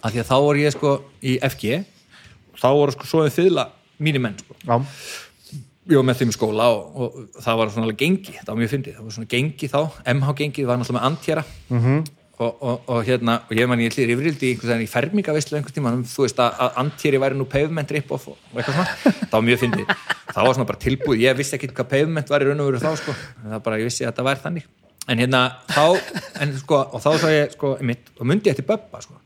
af 0.00 0.10
því 0.10 0.22
að 0.24 0.28
þá 0.32 0.36
voru 0.42 0.64
ég 0.64 0.74
sko 0.74 0.94
í 1.22 1.36
FG 1.52 1.78
og 2.50 2.60
þá 2.64 2.68
voru 2.80 2.96
sko 2.96 3.08
svo 3.12 3.22
við 3.28 3.36
fyðla 3.38 3.68
mínir 4.02 4.24
menn 4.26 4.38
sko 4.42 4.58
Já. 4.66 4.76
Ég 5.90 5.98
var 5.98 6.06
með 6.06 6.20
þeim 6.20 6.30
í 6.30 6.36
skóla 6.36 6.70
og, 6.70 7.02
og 7.02 7.42
það 7.42 7.60
var 7.60 7.74
svona 7.74 7.88
alveg 7.88 8.00
gengi, 8.00 8.36
það 8.38 8.52
var 8.52 8.58
mjög 8.60 8.72
fyndið, 8.74 8.96
það 8.96 9.06
var 9.06 9.14
svona 9.16 9.30
gengi 9.34 9.68
þá, 9.70 9.78
MH 10.14 10.34
gengi, 10.40 10.62
það 10.62 10.70
var 10.70 10.80
náttúrulega 10.80 10.96
með 10.98 11.06
antjera 11.08 11.44
-hmm. 11.70 12.02
og, 12.38 12.52
og, 12.70 12.90
og 12.94 13.00
hérna 13.08 13.36
og 13.46 13.52
ég 13.58 13.70
man 13.70 13.82
ég 13.82 13.92
allir 13.92 14.12
yfirildi 14.14 14.46
í 14.46 14.52
einhvers 14.54 14.70
veginn 14.70 14.86
í 14.86 14.90
fermingavislu 14.94 15.58
einhvers 15.58 15.76
tíma, 15.76 15.94
þú 16.14 16.26
veist 16.26 16.42
að, 16.42 16.60
að 16.66 16.78
antjeri 16.84 17.22
væri 17.24 17.38
nú 17.38 17.46
pavement 17.50 17.94
rip-off 17.96 18.28
og, 18.30 18.38
og 18.52 18.60
eitthvað 18.60 18.78
svona 18.78 19.14
það 19.26 19.36
var 19.38 19.46
mjög 19.48 19.62
fyndið, 19.64 19.94
það 20.34 20.46
var 20.46 20.58
svona 20.58 20.70
bara 20.70 20.84
tilbúið 20.86 21.24
ég 21.26 21.38
vissi 21.40 21.56
ekki 21.58 21.72
hvað 21.74 21.92
pavement 21.94 22.30
var 22.30 22.42
í 22.42 22.50
raun 22.50 22.62
og 22.62 22.70
veru 22.70 22.84
þá 22.84 22.92
sko. 23.02 23.16
en 23.42 23.50
það 23.56 23.64
bara, 23.66 23.80
ég 23.82 23.90
vissi 23.90 24.04
að 24.04 24.12
þetta 24.12 24.28
væri 24.30 24.44
þannig. 24.46 24.68
En 25.10 25.18
hérna, 25.18 25.38
þá, 25.66 25.86
en 26.44 26.52
sko 26.60 26.84
og 26.92 27.00
þá 27.02 27.30
ég, 27.32 27.54
sko, 27.56 27.76
mitt, 27.82 28.12
og 28.20 28.28
myndi 28.28 28.52
ég 28.52 28.60
Böbba 28.62 29.00
sko, 29.02 29.16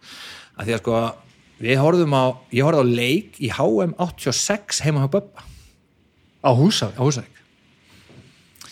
að 0.56 0.70
því 0.70 0.76
að 0.76 0.80
sko 0.80 1.00
við 1.60 1.80
horfðum 1.82 2.14
á, 2.14 2.24
ég 2.54 2.64
horfði 2.64 2.82
á 2.82 2.86
leik 2.88 3.36
í 3.42 3.50
HM 3.52 3.92
86 4.00 4.80
heima 4.86 5.04
á 5.04 5.08
Böbba 5.10 5.44
á 6.44 6.50
húsa 6.52 6.92
á 6.92 7.00
Húsavík. 7.00 7.32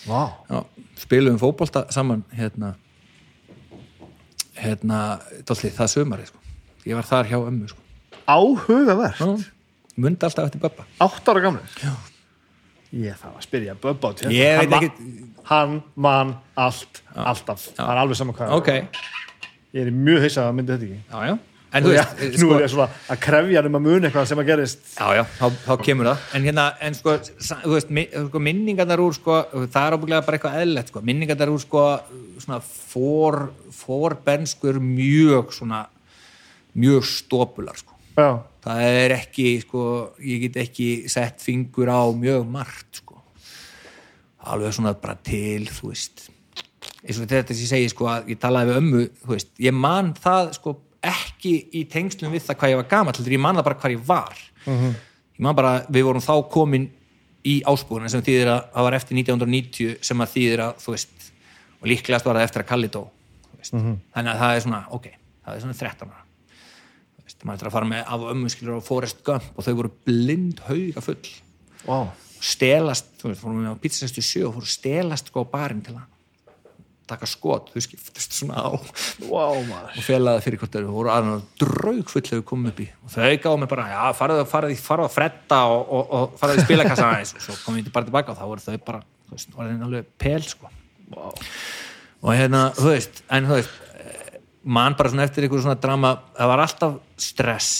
Vá. 0.07 0.21
Já, 0.49 0.59
spilum 0.99 1.37
fótbolta 1.41 1.85
saman 1.91 2.23
hérna 2.37 2.75
hérna, 4.59 5.19
dálítið 5.47 5.73
það 5.77 5.91
sömari 5.93 6.25
sko. 6.29 6.39
ég 6.85 6.95
var 6.97 7.07
þar 7.07 7.29
hjá 7.31 7.37
ömmu 7.39 7.67
sko. 7.71 7.79
áhugavert. 8.27 9.19
Já, 9.19 9.53
mundi 9.97 10.25
alltaf 10.25 10.45
eftir 10.49 10.61
Böbba 10.61 10.85
átt 10.99 11.27
ára 11.29 11.39
gamlir? 11.41 11.69
Já. 11.83 11.93
ég 12.93 13.15
þarf 13.17 13.37
að 13.39 13.47
spyrja 13.47 13.73
í 13.73 13.79
þetta. 13.81 14.31
Ég 14.31 14.57
hann, 14.59 14.73
ekkit- 14.77 15.41
hann 15.49 15.83
man 15.95 16.35
allt, 16.55 17.01
alltaf. 17.15 17.69
Það 17.75 17.89
er 17.89 17.97
alveg 18.03 18.17
saman 18.17 18.35
hvað 18.35 18.53
ok, 18.59 18.69
ég 19.73 19.87
er 19.87 19.91
mjög 19.91 20.21
heisa 20.21 20.45
að 20.49 20.53
myndi 20.59 20.71
þetta 20.75 20.85
ekki. 20.85 21.01
Já 21.09 21.25
já 21.31 21.37
en 21.73 21.83
er 21.83 21.89
veist, 21.89 22.19
ég- 22.21 22.33
nú 22.37 22.47
sko, 22.47 22.55
er 22.57 22.63
ég 22.67 22.71
svona 22.73 22.87
að 23.09 23.19
krefja 23.25 23.61
hann 23.61 23.69
um 23.71 23.77
að 23.79 23.85
muna 23.87 24.07
eitthvað 24.09 24.27
sem 24.29 24.41
að 24.43 24.49
gerist. 24.51 24.83
Já 24.99 25.07
já, 25.17 25.23
þá, 25.39 25.45
þá 25.65 25.73
kemur 25.87 26.09
það. 26.11 26.17
En 26.37 26.43
hérna, 26.47 26.65
en 26.81 26.93
sko, 26.99 27.15
veist 27.73 27.89
sko, 28.27 28.39
minningarnar 28.49 29.01
úr, 29.03 29.13
sko, 29.17 29.39
það 29.65 29.87
er 29.87 29.97
ábygglega 29.97 30.25
bara 30.27 30.37
eitthvað 30.37 30.59
eðlilegt, 30.61 30.91
sko, 30.93 31.01
minningarnar 31.09 31.53
úr 31.53 31.63
sko, 31.65 31.85
svona 32.45 32.59
for, 32.61 33.39
forbenskur 33.71 34.79
mjög 34.83 35.53
svona 35.57 35.85
mjög 36.75 37.03
stópular, 37.05 37.77
sko. 37.77 37.93
Já, 38.17 38.29
það 38.65 38.83
er 38.91 39.15
ekki, 39.17 39.47
sko, 39.65 39.83
ég 40.21 40.45
get 40.47 40.61
ekki 40.67 40.87
sett 41.09 41.41
fingur 41.41 41.89
á 41.89 42.01
mjög 42.13 42.45
margt, 42.49 43.01
sko. 43.01 43.19
Alveg 44.49 44.73
svona 44.75 44.93
bara 44.99 45.15
til, 45.23 45.65
þú 45.71 45.89
veist. 45.93 46.27
Eins 47.03 47.19
og 47.19 47.27
þetta 47.27 47.55
sem 47.55 47.63
ég 47.65 47.71
segi, 47.71 47.89
sko, 47.93 48.07
að 48.11 48.29
ég 48.33 48.39
talaði 48.41 48.69
við 48.71 48.79
ömmu, 48.81 49.03
þú 49.23 49.31
veist, 49.33 49.49
ég 49.63 49.75
man 49.75 50.13
það, 50.13 50.51
sko, 50.59 50.75
ekki 51.09 51.53
í 51.75 51.83
tengslum 51.91 52.31
við 52.33 52.45
það 52.47 52.59
hvað 52.61 52.73
ég 52.73 52.79
var 52.81 52.89
gamall, 52.91 53.15
heldur 53.17 53.35
ég 53.35 53.41
man 53.43 53.57
það 53.59 53.67
bara 53.69 53.79
hvað 53.83 53.95
ég 53.95 54.03
var. 54.07 54.43
Ég 54.67 55.43
man 55.43 55.57
bara, 55.57 55.73
við 55.91 56.05
vorum 56.07 56.23
þá 56.23 56.33
komin 56.53 56.89
í 57.43 57.57
áspúðuna 57.67 58.09
sem 58.11 58.23
þýðir 58.23 58.51
að 58.53 58.59
það 58.73 58.85
var 58.87 58.95
eftir 58.99 59.17
1990 59.19 59.97
sem 60.07 60.23
að 60.23 60.33
þýðir 60.37 60.61
að, 60.63 60.75
þú 60.85 60.93
veist 60.95 61.25
og 61.83 61.89
líklegast 61.91 62.27
var 62.29 62.39
það 62.39 62.45
eftir 62.47 62.63
að 62.63 62.69
Kalli 62.69 62.87
dó 62.93 63.01
þú 63.03 63.57
veist. 63.59 63.73
þannig 63.73 64.29
að 64.31 64.43
það 64.43 64.53
er 64.55 64.63
svona, 64.63 64.81
ok 64.95 65.07
það 65.43 65.55
er 65.57 65.65
svona 65.65 65.79
13 65.81 66.13
ára. 66.13 66.19
Maður 67.43 67.65
er 67.65 67.67
að 67.67 67.73
fara 67.75 67.87
með 67.89 68.03
af 68.07 68.21
og 68.23 68.29
ömmu 68.31 68.49
skilur 68.53 68.77
á 68.79 68.87
Forrest 68.87 69.23
Gump 69.27 69.57
og 69.59 69.65
þau 69.65 69.73
voru 69.81 69.89
blind 70.07 70.61
hauga 70.69 71.01
full 71.03 71.17
Vá. 71.83 71.97
stelast, 72.39 73.09
þú 73.19 73.31
veist, 73.33 73.41
fórum 73.43 73.59
við 73.59 73.73
á 73.75 73.81
pizza 73.83 74.07
67 74.07 74.45
og 74.47 74.53
fórum 74.55 74.71
stelast 74.71 75.27
sko 75.27 75.43
á 75.43 75.51
barinn 75.51 75.81
til 75.83 75.97
að 75.97 76.05
taka 77.09 77.27
skot, 77.29 77.71
þau 77.73 77.83
skiptust 77.83 78.35
svona 78.37 78.63
á 78.63 78.67
og 78.71 78.85
Vá, 79.27 79.45
maður. 79.67 80.01
felaði 80.05 80.43
fyrir 80.45 80.61
hvort 80.61 80.77
þau 80.77 80.91
voru 80.93 81.11
aðeins 81.13 81.47
draug 81.61 82.11
full 82.13 82.23
þegar 82.23 82.41
við 82.41 82.45
komum 82.51 82.71
upp 82.71 82.81
í. 82.83 82.87
Og 83.03 83.13
þau 83.13 83.31
gáðu 83.43 83.61
mig 83.63 83.71
bara, 83.73 83.87
já, 83.91 84.03
farið 84.17 84.43
að 84.43 85.13
fretta 85.13 85.59
og, 85.71 85.81
og, 85.83 86.13
og 86.19 86.37
farið 86.39 86.61
í 86.61 86.67
spilakassa 86.67 87.09
aðeins. 87.09 87.33
Og 87.37 87.45
svo 87.47 87.57
komum 87.65 87.81
við 87.81 87.91
bara 87.95 88.09
tilbaka 88.09 88.33
og 88.33 88.39
þá 88.39 88.45
voru 88.47 88.65
þau 88.65 88.77
bara 88.87 89.01
þú 89.03 89.37
veist, 89.37 89.55
var 89.57 89.71
þeim 89.71 89.87
alveg 89.87 90.11
pel 90.23 90.45
sko. 90.47 90.71
Og 92.23 92.31
hérna, 92.31 92.67
þú 92.77 92.93
veist 92.93 93.23
en 93.33 93.49
þú 93.49 93.57
veist, 93.59 93.81
mann 94.63 94.95
bara 94.97 95.11
svona 95.11 95.27
eftir 95.27 95.45
einhverju 95.45 95.65
svona 95.65 95.79
drama, 95.83 96.15
það 96.37 96.51
var 96.53 96.63
alltaf 96.63 96.95
stress. 97.19 97.71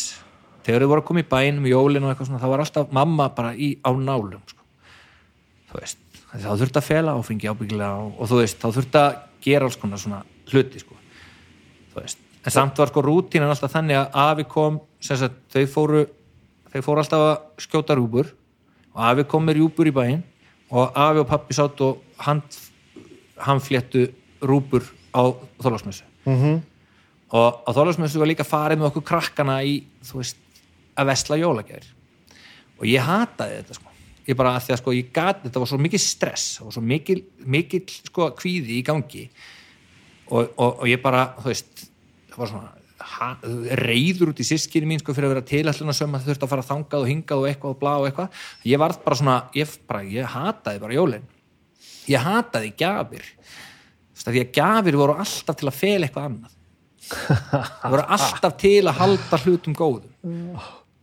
Þegar 0.63 0.83
þau 0.83 0.91
voru 0.91 1.03
að 1.03 1.07
koma 1.09 1.23
í 1.23 1.29
bæn 1.31 1.59
um 1.61 1.67
jólin 1.67 2.05
og 2.05 2.11
eitthvað 2.11 2.29
svona, 2.29 2.41
það 2.43 2.53
var 2.53 2.63
alltaf 2.65 2.93
mamma 2.95 3.29
bara 3.35 3.53
í 3.55 3.73
á 3.83 3.91
nálum 3.95 4.43
sko. 4.47 4.59
þú 5.71 5.79
veist, 5.79 6.02
þá 6.41 6.49
þurfti 6.57 6.79
að 6.81 6.87
fela 6.87 7.13
áfengi 7.19 7.49
ábyggilega 7.51 7.93
og, 8.01 8.13
og 8.19 8.29
þú 8.31 8.39
veist, 8.41 8.57
þá 8.61 8.67
þurfti 8.77 8.99
að 9.03 9.15
gera 9.45 9.67
alls 9.67 9.77
konar 9.77 9.99
svona 10.01 10.23
hluti 10.51 10.79
sko. 10.81 10.95
en 12.45 12.51
samt 12.51 12.77
var 12.79 12.89
sko 12.89 13.01
rútínan 13.05 13.51
alltaf 13.53 13.71
þannig 13.71 13.99
að 13.99 14.17
afi 14.23 14.43
kom 14.49 14.79
sem 15.03 15.17
sagt, 15.19 15.35
þau 15.53 15.65
fóru 15.69 16.05
þau 16.73 16.81
fóru 16.81 17.03
alltaf 17.03 17.23
að 17.27 17.63
skjóta 17.67 17.95
rúbur 17.99 18.31
og 18.93 19.03
afi 19.11 19.23
kom 19.29 19.45
með 19.45 19.59
rúbur 19.61 19.87
í 19.87 19.93
bæinn 19.95 20.23
og 20.73 20.89
afi 20.97 21.21
og 21.21 21.27
pappi 21.29 21.53
sátt 21.53 21.81
og 21.85 22.01
hann, 22.25 22.41
fléttu 23.61 24.07
rúbur 24.41 24.83
á 25.13 25.21
þólasmessu 25.61 26.03
Mhm. 26.25 26.61
og 27.35 27.61
á 27.67 27.69
þólasmessu 27.75 28.17
var 28.19 28.27
líka 28.31 28.45
farið 28.47 28.79
með 28.79 28.89
okkur 28.91 29.03
krakkana 29.11 29.59
í, 29.63 29.83
þú 30.03 30.21
veist, 30.21 30.37
að 30.97 31.09
vesla 31.11 31.37
jólagjær 31.37 31.85
og 32.79 32.85
ég 32.89 33.01
hataði 33.05 33.59
þetta 33.61 33.73
sko 33.77 33.92
ég 34.27 34.37
bara 34.39 34.55
að 34.57 34.67
því 34.67 34.75
að 34.75 34.81
sko 34.81 34.93
ég 34.95 35.09
gat, 35.15 35.41
þetta 35.43 35.63
var 35.63 35.71
svo 35.71 35.81
mikið 35.81 36.03
stress 36.03 36.61
og 36.63 36.71
svo 36.75 36.83
mikil, 36.85 37.19
mikil 37.45 37.83
sko 37.95 38.29
kvíði 38.37 38.79
í 38.79 38.85
gangi. 38.85 39.25
Og, 40.31 40.53
og, 40.55 40.69
og 40.83 40.87
ég 40.89 41.01
bara, 41.03 41.27
þú 41.41 41.51
veist 41.51 41.85
það 42.31 42.39
var 42.41 42.51
svona 42.53 42.71
ha, 43.03 43.29
reyður 43.83 44.31
út 44.31 44.41
í 44.41 44.47
sískinni 44.47 44.89
mín 44.89 45.01
sko 45.01 45.15
fyrir 45.15 45.29
að 45.29 45.35
vera 45.35 45.45
tilætluna 45.47 45.95
söm 45.95 46.15
að 46.17 46.29
þurfti 46.29 46.47
að 46.47 46.53
fara 46.53 46.65
þangað 46.67 47.03
og 47.03 47.09
hingað 47.11 47.43
og 47.43 47.49
eitthvað 47.49 47.75
og 47.75 47.79
blá 47.81 47.93
og 47.97 48.07
eitthvað. 48.07 48.41
Ég 48.69 48.81
var 48.81 48.95
bara 49.03 49.19
svona, 49.19 49.37
ég, 49.57 49.77
bara, 49.89 50.03
ég 50.07 50.33
hataði 50.33 50.83
bara 50.83 50.97
jólin. 50.97 51.29
Ég 52.11 52.23
hataði 52.23 52.73
gjafir. 52.79 53.29
Þú 53.33 54.17
veist, 54.17 54.27
af 54.27 54.33
því 54.33 54.43
að 54.43 54.59
gjafir 54.59 54.99
voru 54.99 55.17
alltaf 55.23 55.59
til 55.59 55.69
að 55.69 55.79
fela 55.79 56.07
eitthvað 56.07 56.29
annað. 56.31 56.59
Voru 57.91 58.03
alltaf 58.15 58.53
til 58.61 58.79
að 58.87 58.95
halda 58.95 59.37
hlutum 59.43 59.73
góðum. 59.75 60.35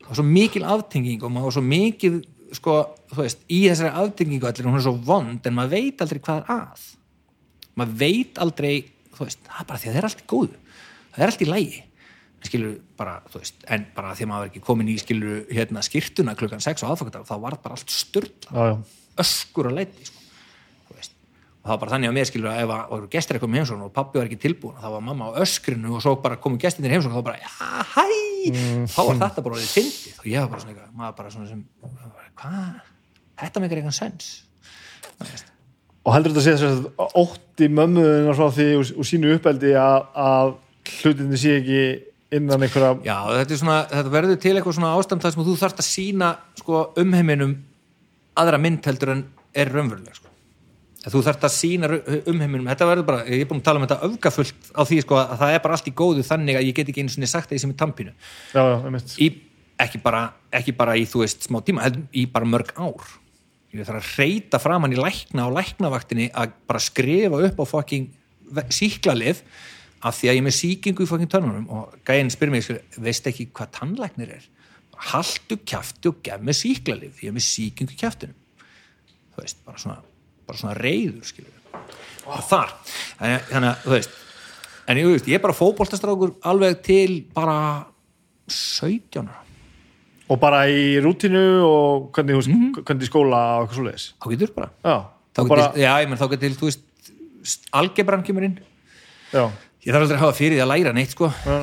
Og 0.09 0.17
svo 0.17 0.25
mikil 0.27 0.65
aftenging 0.65 1.21
og 1.23 1.33
maður 1.33 1.51
var 1.51 1.57
svo 1.59 1.63
mikil 1.63 2.15
sko, 2.57 2.77
þú 3.13 3.21
veist, 3.23 3.45
í 3.51 3.61
þessari 3.69 3.93
aftengingu 4.03 4.49
allir, 4.49 4.67
hún 4.69 4.79
er 4.79 4.85
svo 4.85 4.95
vond 5.07 5.47
en 5.47 5.57
maður 5.57 5.77
veit 5.77 6.03
aldrei 6.05 6.23
hvað 6.25 6.41
er 6.41 6.51
að 6.57 6.89
maður 7.79 8.01
veit 8.01 8.41
aldrei 8.45 8.75
þú 9.15 9.27
veist, 9.27 9.45
það 9.47 9.63
er 9.63 9.69
bara 9.71 9.81
því 9.81 9.89
að 9.89 9.95
það 9.95 10.01
er 10.01 10.09
allt 10.09 10.25
í 10.25 10.29
góðu 10.33 10.59
það 11.15 11.23
er 11.25 11.33
allt 11.33 11.45
í 11.45 11.49
lægi 11.51 11.83
en 12.41 12.49
skilur 12.49 12.77
bara, 13.01 13.17
þú 13.31 13.43
veist, 13.43 13.67
en 13.69 13.87
bara 13.97 14.15
því 14.17 14.27
að 14.27 14.33
maður 14.33 14.47
er 14.47 14.53
ekki 14.53 14.65
komin 14.65 14.91
í 14.91 14.97
skilur 15.01 15.43
hérna 15.53 15.85
skýrtuna 15.85 16.37
klukkan 16.41 16.65
6 16.65 16.87
á 16.87 16.91
aðfangadag, 16.91 17.27
þá 17.29 17.37
var 17.43 17.59
bara 17.61 17.77
allt 17.77 17.93
já. 17.93 18.79
öskur 19.21 19.71
að 19.71 19.81
leiti 19.83 20.09
sko. 20.09 20.23
Þú 20.89 20.97
veist. 20.97 21.13
og 21.61 21.67
það 21.67 21.75
var 21.75 21.83
bara 21.83 21.95
þannig 21.95 22.11
að 22.11 22.17
mér 22.17 22.31
skilur 22.31 22.53
að 22.53 22.63
ef 22.65 22.73
að 22.77 22.95
voru 22.95 23.11
gestir 23.13 23.37
að 23.37 23.45
koma 23.45 23.59
í 23.59 23.61
heimsókn 23.61 23.85
og 23.85 23.93
pappi 23.93 24.21
var 24.21 24.31
ekki 24.31 24.41
tilbúin 24.41 24.81
þá 24.81 24.89
var 24.97 25.05
mamma 25.05 25.29
á 25.29 25.39
öskrinu 25.45 25.93
og 25.99 26.05
svo 26.05 26.17
bara 26.25 26.41
komu 26.41 26.61
gestinir 26.61 26.97
heimsókn 26.97 27.13
og 27.13 27.21
þá 27.21 27.29
bara, 27.29 27.53
hæ 27.93 28.11
þá 28.89 29.01
var 29.05 29.19
þetta 29.21 29.45
bara 29.45 29.57
orðið 29.57 29.73
fyndið 29.75 30.21
og 30.21 30.29
ég 30.31 30.41
var 30.41 30.51
bara 30.55 30.63
svona 30.65 30.89
maður 30.97 31.17
bara 31.19 31.33
svona 31.35 31.49
sem 31.51 31.65
hvað, 32.41 32.83
þetta 33.43 33.63
meikar 33.63 33.83
eitthvað 33.83 33.99
sens 34.01 34.31
og 36.01 36.15
heldur 36.15 36.33
þetta 36.33 36.41
að 36.41 36.47
segja 36.47 36.61
þess 36.61 36.91
að 37.05 37.19
ótti 37.21 37.69
mömmuðin 37.77 38.31
og 38.33 38.39
frá 38.39 38.47
því 38.57 38.69
úr, 38.79 38.93
úr 39.03 39.09
sínu 39.09 39.35
uppeldi 39.37 39.75
að, 39.77 40.07
að 40.17 40.55
hlutinni 41.01 41.41
sé 41.41 41.59
ekki 41.59 41.83
innan 42.37 42.65
einhverja 42.65 42.95
já, 43.05 43.17
þetta, 43.35 43.53
er 43.53 43.61
svona, 43.61 43.77
þetta 43.91 44.15
verður 44.15 44.41
til 44.41 44.55
eitthvað 44.55 44.77
svona 44.79 44.95
ástand 44.97 45.25
þar 45.25 45.35
sem 45.35 45.45
þú 45.49 45.59
þarft 45.61 45.83
að 45.83 45.89
sína 45.89 46.31
sko, 46.61 46.83
umheiminum 47.03 47.55
aðra 48.41 48.61
mynd 48.63 48.87
heldur 48.87 49.15
en 49.17 49.25
er 49.57 49.71
raunveruleg 49.75 50.17
sko. 50.17 50.29
Þú 51.01 51.23
þarft 51.25 51.45
að 51.49 51.53
sína 51.55 51.89
umheiminum 52.29 52.69
þetta 52.69 52.89
verður 52.91 53.07
bara, 53.09 53.23
ég 53.27 53.43
er 53.43 53.49
búin 53.49 53.63
að 53.63 53.69
tala 53.71 53.81
um 53.81 53.87
þetta 53.87 54.09
öfgafullt 54.09 54.73
á 54.77 54.83
því 54.85 54.99
sko, 55.05 55.17
að 55.21 55.39
það 55.43 55.55
er 55.55 55.63
bara 55.65 55.79
allt 55.79 55.89
í 55.89 55.95
góðu 55.97 56.25
þannig 56.29 56.59
að 56.61 56.67
ég 56.69 56.77
get 56.77 56.91
ekki 56.93 57.05
einu 57.05 57.15
svona 57.15 57.31
sagt 57.31 57.51
það 57.51 57.57
í 57.57 57.63
sem 57.65 57.73
er 57.73 57.79
tampinu 57.81 58.13
já, 58.13 58.61
já, 58.61 58.77
einmitt. 58.85 59.15
í, 59.17 59.29
ekki, 59.85 60.01
bara, 60.03 60.27
ekki 60.55 60.75
bara 60.77 60.97
í 60.99 61.07
þú 61.09 61.25
veist 61.25 61.49
smá 61.49 61.61
tíma, 61.65 61.89
í 62.13 62.27
bara 62.31 62.49
mörg 62.49 62.73
ár. 62.77 63.09
Ég 63.71 63.87
þarf 63.87 64.01
að 64.01 64.15
reyta 64.19 64.59
framann 64.63 64.95
í 64.95 64.99
lækna 64.99 65.47
og 65.47 65.57
læknavaktinni 65.59 66.31
að 66.35 66.55
bara 66.69 66.83
skrifa 66.83 67.43
upp 67.47 67.61
á 67.63 67.65
fucking 67.71 68.09
síklarlif 68.75 69.45
af 70.03 70.17
því 70.17 70.31
að 70.31 70.35
ég 70.35 70.41
er 70.41 70.47
með 70.49 70.57
síkingu 70.57 71.05
í 71.05 71.11
fucking 71.11 71.31
tönnunum 71.31 71.69
og 71.71 71.95
gæinn 72.09 72.33
mig, 72.51 72.65
skilur, 72.67 72.83
veist 72.99 73.29
ekki 73.31 73.51
hvað 73.55 73.75
tannlæknir 73.79 74.33
er? 74.39 74.49
Haltu 75.11 75.61
kjafti 75.65 76.11
og 76.11 76.19
gef 76.25 76.43
með 76.43 76.59
síklarlif 76.65 77.23
ég 77.23 77.31
er 77.31 77.37
með 77.37 77.47
síkingu 77.47 77.95
í 77.95 78.01
kjaftinum. 78.01 78.37
Þú 79.37 79.45
veist, 79.45 79.63
bara 79.65 79.79
svona, 79.79 80.01
bara 80.49 80.63
svona 80.65 80.75
reyður 80.81 81.31
skilur 81.31 81.57
og 82.31 82.43
þar, 82.47 82.75
þannig 83.19 83.69
að 83.71 83.85
þú 83.85 83.95
veist 83.95 84.19
en 84.91 84.99
ég, 84.99 85.07
veist, 85.15 85.29
ég 85.31 85.39
er 85.39 85.45
bara 85.45 85.57
fótboltastrákur 85.57 86.35
alveg 86.51 86.83
til 86.85 87.21
bara 87.35 87.87
17 88.51 89.23
ára 89.23 89.50
og 90.31 90.39
bara 90.43 90.63
í 90.71 90.95
rútinu 91.03 91.43
og 91.67 92.11
hvernig, 92.15 92.39
mm 92.47 92.85
hvernig 92.85 93.07
í 93.07 93.11
skóla 93.11 93.41
og 93.59 93.67
eitthvað 93.67 93.79
svo 93.79 93.87
leiðis 93.89 94.07
þá 94.15 94.29
getur 94.35 94.55
bara. 94.57 94.71
Já, 94.85 94.97
þá 95.35 95.41
getur, 95.43 95.53
bara, 95.55 95.67
já, 95.83 95.91
ég 96.03 96.11
menn 96.11 96.21
þá 96.21 96.27
getur, 96.35 96.57
þú 96.61 96.71
veist 96.71 97.69
algebran 97.83 98.25
kemur 98.27 98.47
inn. 98.47 98.57
Já, 99.35 99.45
ég 99.85 99.93
þarf 99.95 100.07
aldrei 100.07 100.19
að 100.19 100.25
hafa 100.25 100.39
fyrir 100.39 100.59
því 100.59 100.65
að 100.65 100.73
læra 100.75 100.95
neitt 100.97 101.17
sko. 101.17 101.31
Já, 101.47 101.59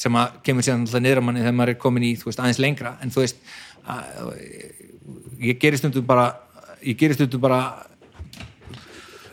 sem 0.00 0.16
að 0.16 0.38
kemur 0.46 0.64
síðan 0.64 0.86
alltaf 0.86 1.04
niður 1.04 1.20
á 1.20 1.26
manni 1.28 1.44
þegar 1.44 1.58
maður 1.58 1.74
er 1.74 1.80
komin 1.82 2.06
í, 2.08 2.14
þú 2.16 2.30
veist, 2.30 2.40
aðeins 2.40 2.62
lengra. 2.62 2.94
En 3.04 3.12
þú 3.12 3.24
veist 3.24 3.42
að, 3.84 4.22
ég 5.44 5.60
gerir 5.60 5.80
stundum 5.80 6.06
bara 6.08 6.30
ég 6.84 6.96
gerir 6.96 7.18
stundum 7.18 7.42
bara 7.42 7.60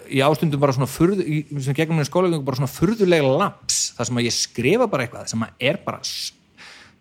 ég 0.07 0.23
ástundum 0.23 0.61
bara 0.61 0.75
svona 0.75 0.89
furðu, 0.89 1.23
í, 1.23 1.41
sem 1.63 1.75
gegnum 1.75 1.99
minni 1.99 2.07
skóla 2.07 2.31
bara 2.39 2.59
svona 2.59 2.71
furðulega 2.71 3.31
laps 3.39 3.91
þar 3.97 4.09
sem 4.09 4.19
að 4.19 4.27
ég 4.27 4.35
skrifa 4.35 4.87
bara 4.91 5.05
eitthvað 5.05 5.31
sem 5.31 5.43
að 5.43 5.65
er 5.69 5.79
bara 5.83 6.01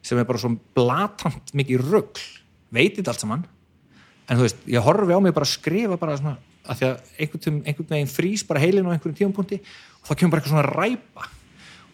sem 0.06 0.18
er 0.20 0.26
bara 0.28 0.40
svona 0.40 0.60
blatant 0.76 1.52
mikið 1.56 1.88
rugl, 1.90 2.26
veitir 2.74 3.06
allt 3.10 3.22
saman. 3.22 3.46
En 4.26 4.38
þú 4.38 4.46
veist, 4.46 4.62
ég 4.70 4.86
horfi 4.86 5.16
á 5.18 5.20
mig 5.22 5.34
bara 5.34 5.46
að 5.46 5.54
skrifa 5.54 5.98
bara 5.98 6.18
svona, 6.18 6.36
að 6.66 6.80
því 6.80 6.88
að 6.88 7.10
einhvern, 7.24 7.58
einhvern 7.62 7.90
veginn 7.94 8.12
frýs 8.12 8.46
bara 8.46 8.62
heilin 8.62 8.86
á 8.86 8.94
einhverjum 8.94 9.18
tímapunkti 9.20 9.60
og 9.62 10.08
það 10.08 10.20
kemur 10.20 10.34
bara 10.34 10.42
eitthvað 10.42 10.54
svona 10.54 10.70
ræpa. 10.72 11.28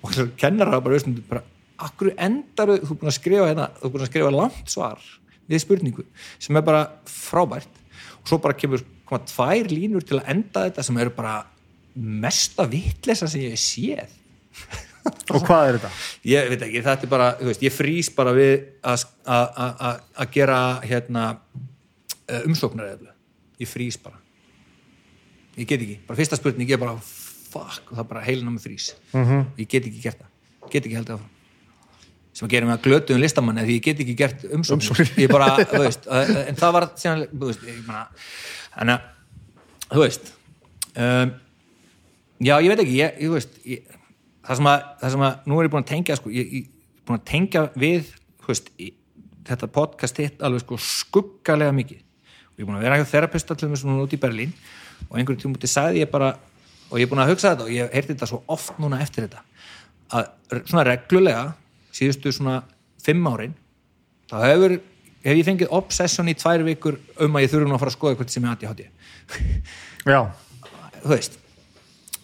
Og 0.03 0.37
kennar 0.41 0.73
það 0.73 0.85
bara, 0.87 0.97
veist, 0.97 1.27
bara 1.29 1.45
akkur 1.83 2.13
endar 2.15 2.75
þú 2.81 2.97
búin 2.97 3.11
að 3.11 3.19
skrifa 3.19 3.51
hérna, 3.51 3.69
þú 3.81 3.93
búin 3.93 4.05
að 4.05 4.11
skrifa 4.13 4.33
langt 4.35 4.73
svar 4.73 5.05
við 5.51 5.65
spurningu 5.65 6.05
sem 6.41 6.57
er 6.57 6.67
bara 6.67 6.85
frábært. 7.09 7.81
Og 8.23 8.31
svo 8.31 8.39
bara 8.43 8.57
kemur 8.57 8.85
koma 9.09 9.25
tvær 9.29 9.73
línur 9.73 10.05
til 10.07 10.21
að 10.21 10.31
enda 10.33 10.67
þetta 10.69 10.87
sem 10.87 11.01
eru 11.03 11.13
bara 11.17 11.43
mesta 11.95 12.65
vitleysa 12.71 13.29
sem 13.29 13.45
ég 13.45 13.61
séð 13.61 14.19
og 15.35 15.43
hvað 15.47 15.69
er 15.69 15.79
þetta? 15.79 15.91
ég 16.31 16.49
veit 16.53 16.63
ekki, 16.69 16.83
þetta 16.87 17.07
er 17.07 17.11
bara, 17.13 17.29
þú 17.41 17.49
veist, 17.51 17.63
ég 17.67 17.75
frýs 17.75 18.11
bara 18.15 18.33
við 18.37 18.53
að- 18.83 19.07
að 19.27 19.77
að- 19.89 20.01
að 20.25 20.31
gera 20.37 20.59
hérna 20.87 21.25
umsóknar 22.47 22.93
eða 22.95 23.13
ég 23.61 23.69
frýs 23.69 23.99
bara. 24.03 24.19
Ég 25.57 25.67
get 25.69 25.81
ekki, 25.85 25.99
bara 26.07 26.17
fyrsta 26.19 26.37
spurning 26.39 26.69
ég 26.71 26.79
er 26.79 26.81
bara, 26.81 26.97
fuck, 27.03 27.91
og 27.91 27.97
það 27.99 28.05
er 28.05 28.11
bara 28.15 28.25
heilin 28.25 28.49
á 28.49 28.53
mig 28.55 28.63
frýs. 28.65 28.93
Mhm. 29.13 29.47
ég 29.59 29.69
get 29.69 29.85
ekki 29.85 30.01
gert 30.03 30.19
það. 30.23 30.71
Get 30.71 30.85
ekki 30.87 30.95
held 30.97 31.11
áfram. 31.13 31.29
Sem 32.33 32.49
að 32.49 32.51
gera 32.55 32.67
mig 32.67 32.79
að 32.79 32.85
glötuðum 32.87 33.21
listamanni 33.21 33.61
því 33.67 33.75
ég 33.77 33.83
get 33.83 33.99
ekki 34.01 34.15
gert 34.17 34.45
umsóknir. 34.57 35.11
Ég 35.21 35.29
bara, 35.29 35.51
þú 35.69 35.83
veist, 35.85 36.07
en 36.49 36.57
það 36.57 36.73
var 36.73 36.87
síðan, 36.97 37.27
þú 37.29 37.51
veist, 37.51 37.67
ég 37.69 37.83
bara 37.87 38.07
þannig 38.79 38.95
að, 38.95 39.03
þú 39.93 40.01
veist 40.07 40.33
um, 40.97 41.35
já, 42.41 42.55
ég 42.63 42.69
veit 42.73 42.81
ekki 42.87 42.97
ég, 43.03 43.19
þú 43.21 43.35
veist, 43.37 43.59
ég, 43.69 43.99
það 44.43 44.61
sem 44.61 44.71
að 44.73 44.87
það 45.01 45.15
sem 45.15 45.25
að, 45.27 45.41
nú 45.47 45.59
er 45.59 45.69
ég 45.69 45.75
búin 45.75 45.85
að 45.85 45.91
tengja 45.93 46.19
sko, 46.19 46.33
ég, 46.35 46.55
ég 46.59 47.03
búin 47.09 47.21
að 47.21 47.27
tengja 47.33 47.65
við 47.79 48.13
veist, 48.47 48.71
í, 48.79 48.93
þetta 49.49 49.71
podcast 49.75 50.23
hitt 50.23 50.43
alveg 50.45 50.65
sko 50.65 50.79
skuggalega 50.83 51.75
mikið. 51.77 52.01
Og 52.53 52.61
ég 52.61 52.65
er 52.65 52.69
búin 52.71 52.79
að 52.79 52.87
vera 52.87 53.01
hjá 53.01 53.11
þerapista 53.11 53.57
til 53.59 53.71
þess 53.73 53.87
núna 53.89 54.07
út 54.07 54.15
í 54.15 54.21
Berlín 54.23 54.55
og 55.09 55.19
einhverjum 55.19 55.41
tímum 55.45 55.59
út 55.59 55.67
í 55.67 55.71
sagði 55.71 56.03
ég 56.05 56.11
bara 56.13 56.35
og 56.93 57.01
ég 57.01 57.07
er 57.07 57.11
búin 57.11 57.23
að 57.25 57.33
hugsa 57.33 57.55
þetta 57.55 57.67
og 57.67 57.73
ég 57.73 57.95
heyrti 57.97 58.13
þetta 58.13 58.29
svo 58.29 58.43
oft 58.53 58.79
núna 58.83 59.01
eftir 59.03 59.27
þetta 59.27 59.43
að 60.13 60.63
svona 60.69 60.85
reglulega 60.87 61.45
síðustu 61.95 62.33
svona 62.37 62.59
fimm 63.03 63.27
árin 63.31 63.55
þá 64.31 64.37
hefur, 64.45 64.77
hef 65.25 65.39
ég 65.39 65.47
fengið 65.47 65.73
obsession 65.79 66.29
í 66.29 66.37
tvær 66.39 66.65
vikur 66.67 66.99
um 67.25 67.39
að 67.39 67.47
ég 67.47 67.53
þurfi 67.53 67.71
nú 67.71 67.77
að 67.77 67.85
fara 67.85 67.93
að 67.93 67.97
skoða 67.97 68.15
eitthvað 68.15 68.35
sem 68.35 68.47
ég 68.47 68.53
aðti 68.53 68.71
hátti 68.71 68.89
já, 70.13 70.21
þú 71.01 71.13
veist 71.15 71.39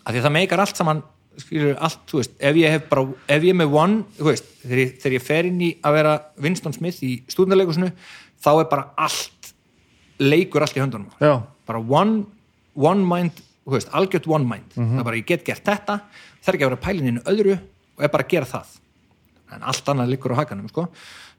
að 0.05 0.13
því 0.13 0.21
að 0.21 0.27
það 0.27 0.37
meikar 0.37 0.65
allt 0.65 0.81
saman 0.81 1.03
skilur 1.39 1.77
allt, 1.85 2.01
þú 2.11 2.21
veist, 2.21 2.37
ef 2.39 2.57
ég 2.59 2.75
hef 2.75 2.87
bara 2.91 3.05
ef 3.29 3.45
ég 3.47 3.53
er 3.55 3.59
með 3.61 3.77
one, 3.79 3.99
þú 4.19 4.31
veist, 4.31 4.49
þegar 4.63 4.83
ég, 4.83 4.95
þegar 5.03 5.17
ég 5.19 5.27
fer 5.27 5.51
inn 5.51 5.61
í 5.65 5.69
að 5.87 5.99
vera 5.99 6.15
Winston 6.45 6.77
Smith 6.77 7.03
í 7.07 7.13
stúdinarleikusinu, 7.31 7.91
þá 8.43 8.51
er 8.55 8.71
bara 8.71 8.89
allt 9.09 9.53
leikur 10.19 10.65
allt 10.65 10.79
í 10.79 10.83
höndunum. 10.83 11.13
Já, 11.23 11.37
bara 11.69 11.83
one, 11.83 12.25
one 12.75 13.07
mind 13.07 13.45
þú 13.69 13.77
veist, 13.77 13.91
algjört 13.93 14.29
one 14.31 14.49
mind. 14.49 14.71
Það 14.77 15.01
er 15.03 15.07
bara 15.11 15.19
ég 15.21 15.27
get 15.29 15.45
gert 15.47 15.67
þetta, 15.67 15.99
er 16.49 16.57
ekki 16.57 16.65
að 16.65 16.71
vera 16.73 16.85
pælininu 16.87 17.25
öðru 17.29 17.57
og 17.59 18.05
er 18.07 18.13
bara 18.15 18.29
gera 18.31 18.49
það. 18.49 18.71
En 19.53 19.67
allt 19.69 19.91
annað 19.93 20.15
liggur 20.15 20.33
á 20.33 20.41
hakanum 20.41 20.71
sko. 20.71 20.89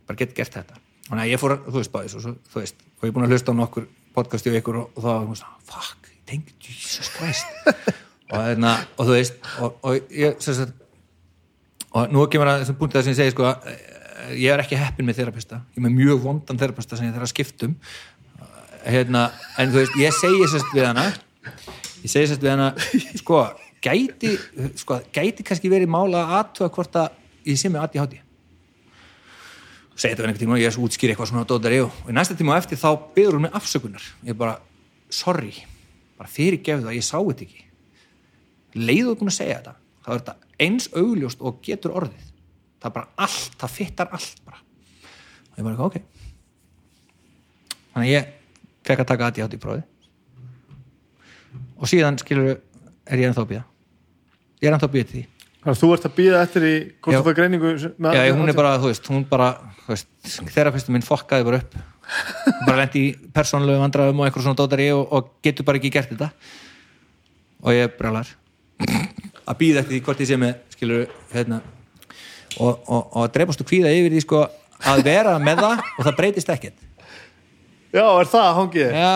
bara 0.10 0.18
get 0.18 0.36
gert 0.38 0.54
þetta. 0.54 0.78
Þannig 1.08 1.24
að 1.24 1.32
ég 1.32 1.42
fór, 1.42 1.56
þú 1.66 1.78
veist, 1.78 1.92
báðis 1.94 2.16
og, 2.18 2.38
þú 2.50 2.62
veist, 2.62 2.86
og 2.98 3.06
ég 3.06 3.10
er 3.10 3.16
búin 3.16 3.26
að 3.26 3.34
hlusta 3.34 3.54
á 3.54 3.60
nokkur 3.60 3.88
podcast 4.14 4.50
í 4.50 4.54
ykkur 4.58 4.78
og, 4.82 4.92
og 4.98 5.06
þá 5.06 5.10
ég 5.14 5.40
svona, 5.42 5.58
fuck, 5.70 6.10
ég 6.10 6.22
tengi 6.30 6.54
Jesus 6.70 7.10
Christ 7.14 7.46
og, 8.30 8.44
þeirna, 8.46 8.74
og 8.96 9.08
þú 9.08 9.16
veist 9.16 9.50
og, 9.60 9.80
og 9.84 10.14
ég 10.14 10.44
sagt, 10.44 10.76
og 11.90 12.14
nú 12.14 12.26
kemur 12.32 12.52
að 12.52 12.64
þessum 12.64 12.80
punktið 12.80 13.08
sem 13.08 13.16
ég 13.16 13.20
segi 13.20 13.34
sko, 13.34 13.50
að 13.50 14.38
ég 14.38 14.54
er 14.54 14.64
ekki 14.64 14.78
heppin 14.78 15.08
með 15.08 15.24
þerapista. 15.24 15.62
Ég 15.74 15.82
er 15.82 15.86
með 15.88 15.98
mjög 15.98 16.24
vondan 16.28 16.62
þerapista 16.62 17.00
sem 17.00 17.10
ég 17.10 17.16
þarf 17.16 17.30
að 17.30 17.34
skiptum 17.34 17.76
hérna, 18.86 19.26
en 19.60 19.74
þú 19.74 19.82
veist, 19.82 19.98
ég 20.00 20.16
segi 20.16 20.48
sérst 20.54 20.72
við 20.76 20.88
hana 20.88 21.10
ég 22.04 22.12
segi 22.12 22.30
sérst 22.32 22.46
við 22.46 22.54
hana 22.54 22.70
sko, 23.20 23.44
gæti 23.84 24.36
sko, 24.80 25.02
gæti 25.16 25.46
kannski 25.46 25.72
verið 25.72 25.92
mála 25.92 26.24
að 26.24 26.36
aðtöða 26.40 26.74
hvort 26.78 27.00
að 27.02 27.50
ég 27.50 27.60
sé 27.60 27.72
með 27.72 27.88
aðti 27.88 28.04
hátti 28.04 28.22
segi 30.00 30.14
þetta 30.14 30.24
við 30.24 30.30
einhvern 30.30 30.44
tíma 30.44 30.56
og 30.56 30.62
ég 30.64 30.78
útskýri 30.80 31.14
eitthvað 31.14 31.32
svona 31.32 31.44
á 31.44 31.50
dótari 31.50 31.82
og 31.84 32.08
í 32.08 32.16
næsta 32.16 32.38
tíma 32.40 32.56
á 32.56 32.60
eftir 32.62 32.80
þá 32.80 32.92
byður 33.16 33.36
hún 33.36 33.46
mig 33.48 33.56
afsökunar. 33.58 34.06
Ég 34.24 34.32
er 34.32 34.40
bara, 34.40 34.56
sorry 35.12 35.52
bara 36.20 36.32
fyrirgefðu 36.32 36.88
það, 36.88 36.96
ég 36.96 37.06
sá 37.08 37.18
þetta 37.18 37.46
ekki 37.48 37.66
leiðu 38.78 39.14
þú 39.14 39.20
búin 39.22 39.32
að 39.32 39.38
segja 39.40 39.60
þetta 39.60 39.76
þá 40.06 40.10
er 40.10 40.20
þetta 40.20 40.36
eins 40.66 40.90
augljóst 40.94 41.42
og 41.46 41.62
getur 41.66 41.96
orðið. 41.96 42.26
Það 42.80 42.90
er 42.90 42.96
bara 42.96 43.26
allt, 43.26 43.56
það 43.60 43.76
fittar 43.76 44.12
allt 44.16 44.44
bara. 44.48 44.60
Og 44.60 45.60
ég 45.60 45.66
bara, 45.66 45.74
eitthvað, 45.74 45.88
ok. 45.88 45.96
Þannig 47.94 48.06
að 48.06 48.14
ég 48.14 48.30
fekk 48.90 49.04
að 49.04 49.10
taka 49.12 49.30
aðti 49.30 49.46
átt 49.46 49.56
í 49.58 49.62
prófi 49.62 49.86
og 51.80 51.88
síðan 51.88 52.18
skilur 52.20 52.50
er 52.50 53.22
ég 53.22 53.30
ennþá 53.30 53.44
að 53.46 53.52
býða 53.54 53.66
ég 54.60 54.68
er 54.68 54.76
ennþá 54.76 54.90
að 54.90 54.96
býða 54.96 55.10
til 55.10 55.18
því. 55.18 55.26
Þannig 55.60 55.74
að 55.74 55.80
þú 55.82 55.90
ert 55.96 56.08
að 56.08 56.16
býða 56.18 56.42
eftir 56.46 56.66
í 56.66 56.74
hvort 57.04 57.16
þú 57.16 57.24
fær 57.28 57.38
greiningu 57.38 57.72
Já, 57.76 57.88
ADHD? 57.90 58.34
hún 58.40 58.52
er 58.52 58.58
bara, 58.58 58.74
þú 58.80 58.92
veist, 58.92 59.10
hún 59.12 59.26
bara 59.28 59.48
veist, 59.88 60.10
þerapistu 60.56 60.96
minn 60.96 61.06
fokkaði 61.06 61.48
bara 61.48 61.62
upp. 61.64 61.80
Bara 62.66 62.80
lendi 62.80 63.02
í 63.06 63.10
persónulegu 63.36 63.78
vandræðum 63.84 64.24
og 64.24 64.26
eitthvað 64.26 64.48
svona 64.48 64.58
dótari 64.58 64.88
og, 64.96 65.04
og 65.14 65.28
getur 65.46 65.68
bara 65.68 65.78
ekki 65.78 65.92
gert 65.94 66.10
þetta. 66.10 66.32
Og 67.62 67.76
ég 67.76 67.92
brjálar 68.00 68.32
að 68.80 69.60
býða 69.60 69.82
eftir 69.82 69.96
því 69.96 70.02
hvort 70.06 70.24
ég 70.24 70.30
sé 70.30 70.38
með 70.40 70.58
skilur, 70.76 71.12
hérna 71.34 71.60
og, 72.58 72.80
og, 72.88 73.02
og 73.02 73.22
að 73.26 73.34
drepastu 73.36 73.66
kvíða 73.68 73.92
yfir 73.96 74.16
því 74.16 74.24
sko 74.26 74.44
að 74.90 75.04
vera 75.08 75.36
með 75.42 75.64
það 75.64 75.82
og 75.86 76.06
það 76.08 76.18
breytist 76.20 76.52
ekkert. 76.54 76.86
Já, 77.90 78.06
er 78.06 78.30
það 78.30 78.50
hangið? 78.60 78.94
Já. 78.96 79.16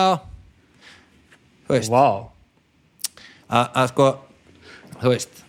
Þú 1.64 1.76
veist, 1.76 1.92
Vá, 1.94 2.06
að, 3.48 3.70
að 3.70 3.88
sko 3.92 4.08
þú 5.00 5.14
veist. 5.14 5.40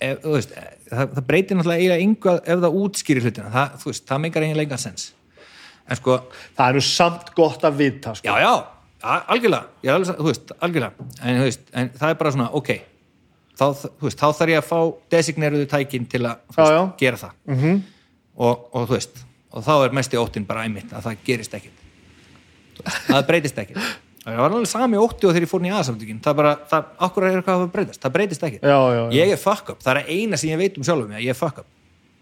Ef, 0.00 0.20
þú 0.24 0.34
veist, 0.34 0.52
það, 0.90 1.14
það 1.14 1.24
breytir 1.30 1.58
náttúrulega 1.58 1.80
eiginlega 1.84 2.04
yngu 2.08 2.34
ef 2.36 2.60
það 2.66 2.76
útskýrir 2.82 3.26
hlutina. 3.28 3.54
Það, 3.54 3.80
þú 3.80 3.92
veist, 3.92 4.04
það 4.10 4.22
meikar 4.24 4.46
eiginlega 4.46 4.68
engan 4.68 4.82
sens. 4.84 5.08
En 5.90 5.98
sko, 5.98 6.18
það 6.58 6.66
er 6.66 6.78
nú 6.78 6.84
samt 6.86 7.32
gott 7.36 7.64
að 7.66 7.80
vita 7.80 8.14
sko. 8.18 8.28
já, 8.28 8.44
já 8.44 8.79
algjörlega, 9.02 9.64
alveg, 9.94 10.20
veist, 10.26 10.52
algjörlega. 10.60 11.08
En, 11.22 11.40
veist, 11.46 11.64
en 11.72 11.90
það 11.96 12.12
er 12.14 12.20
bara 12.20 12.34
svona, 12.34 12.50
ok. 12.58 12.70
Þá, 13.60 13.64
veist, 14.00 14.20
þá 14.20 14.28
þarf 14.38 14.52
ég 14.54 14.60
að 14.60 14.68
fá 14.68 14.78
designeruðu 15.16 15.66
tækin 15.68 16.06
til 16.08 16.22
að 16.24 16.36
Já, 16.56 16.64
já. 16.74 16.82
gera 17.00 17.16
það. 17.20 17.32
-hmm. 17.46 17.80
og, 18.36 18.68
og 18.74 18.86
þú 18.88 18.96
veist, 18.96 19.24
og 19.50 19.64
þá 19.66 19.72
er 19.84 19.96
mesti 19.98 20.20
óttin 20.20 20.46
bara 20.46 20.64
æmitt 20.64 20.92
að 20.94 21.08
það 21.08 21.24
gerist 21.26 21.54
ekkit 21.58 21.80
það 23.08 23.26
breytist 23.28 23.58
ekkit 23.58 23.80
það 24.24 24.36
var 24.36 24.54
alveg 24.54 24.68
sami 24.70 25.00
ótti 25.00 25.26
og 25.26 25.34
þegar 25.34 25.46
ég 25.46 25.50
fór 25.50 25.66
í 25.66 25.72
aðsamtökin 25.74 26.20
það 26.24 26.38
bara, 26.40 26.52
það, 26.70 26.88
okkur 27.06 27.26
er 27.26 27.38
eitthvað 27.38 27.64
að 27.64 27.72
breytast? 27.74 28.00
Það 28.04 28.14
breytist 28.16 28.44
ekkit, 28.48 28.64
ég 29.16 29.32
er 29.34 29.40
fuck 29.40 29.72
up. 29.72 29.80
Það 29.84 30.00
er 30.00 30.10
eina 30.12 30.40
sem 30.40 30.50
ég 30.52 30.60
veit 30.60 30.76
um 30.76 30.84
sjálfum 30.86 31.08
mig, 31.08 31.20
að 31.20 31.24
ég 31.24 31.32
er 31.34 31.38
fuck 31.38 31.62
up. 31.62 31.70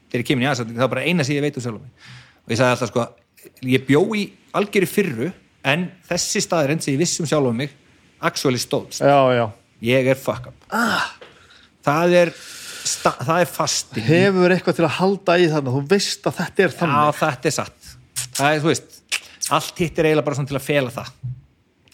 Þegar 0.08 0.22
ég 0.22 0.28
kemur 0.30 0.46
í 0.46 0.48
aðsamtökin, 0.52 0.78
það 0.78 0.86
er 0.86 0.92
bara 0.94 1.04
eina 1.08 1.26
sem 1.26 1.36
ég 1.36 1.44
veit 1.44 1.58
um 1.58 1.64
sjálfum 1.64 1.82
mig. 1.82 2.12
Og 2.46 2.54
ég 2.54 2.60
sagði 2.60 2.76
alltaf 2.76 2.92
sko 2.92 3.06
ég 3.74 3.86
bjó 3.88 4.02
í 4.14 4.86
fyrru 4.88 5.32
en 5.68 5.88
þessi 6.08 6.42
staðurinn 6.44 6.82
sem 6.82 6.94
ég 6.94 7.02
vissi 7.02 7.22
um 7.22 7.28
sjálfum 7.28 7.58
mig 7.62 7.74
actually 8.24 8.60
stóðst, 8.60 9.02
já, 9.04 9.18
já. 9.36 9.44
Ég 9.84 10.08
er 10.10 10.18
fuck 10.18 10.50
up. 10.50 10.64
Ah. 10.74 11.12
það 11.86 12.14
er 12.18 12.32
sta, 12.88 13.12
það 13.20 13.42
er 13.42 13.50
fasting. 13.52 14.06
Hefur 14.08 14.54
eitthvað 14.54 14.78
til 14.78 14.86
að 14.88 14.94
halda 14.98 15.36
í 15.38 15.48
þarna? 15.52 15.74
Þú 15.76 15.82
veist 15.92 16.28
að 16.28 16.38
þetta 16.40 16.64
er 16.64 16.72
Já, 16.72 16.78
þannig 16.80 17.18
þetta 17.20 17.50
er 17.50 17.56
satt. 17.58 17.90
Það 18.38 18.48
er, 18.48 18.62
þú 18.64 18.72
veist, 18.72 18.96
allt 19.58 19.82
hitt 19.82 20.00
er 20.00 20.08
eiginlega 20.08 20.28
bara 20.28 20.38
svona 20.38 20.50
til 20.50 20.58
að 20.58 20.66
fela 20.66 20.94
það. 20.94 21.12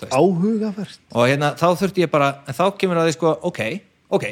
Áhugavert. 0.04 1.02
Og 1.14 1.28
hérna, 1.30 1.52
þá 1.56 1.66
þurfti 1.80 2.04
ég 2.04 2.12
bara 2.12 2.30
en 2.44 2.56
þá 2.56 2.64
kemur 2.80 3.00
að 3.00 3.08
því 3.08 3.16
sko, 3.16 3.34
ok, 3.50 3.60
ok. 4.18 4.26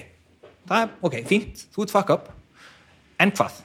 Það 0.68 0.84
er, 0.84 0.90
ok, 1.08 1.18
fínt, 1.28 1.62
þú 1.74 1.86
ert 1.86 1.94
fuck 1.94 2.12
up. 2.16 2.32
En 3.22 3.32
hvað? 3.36 3.60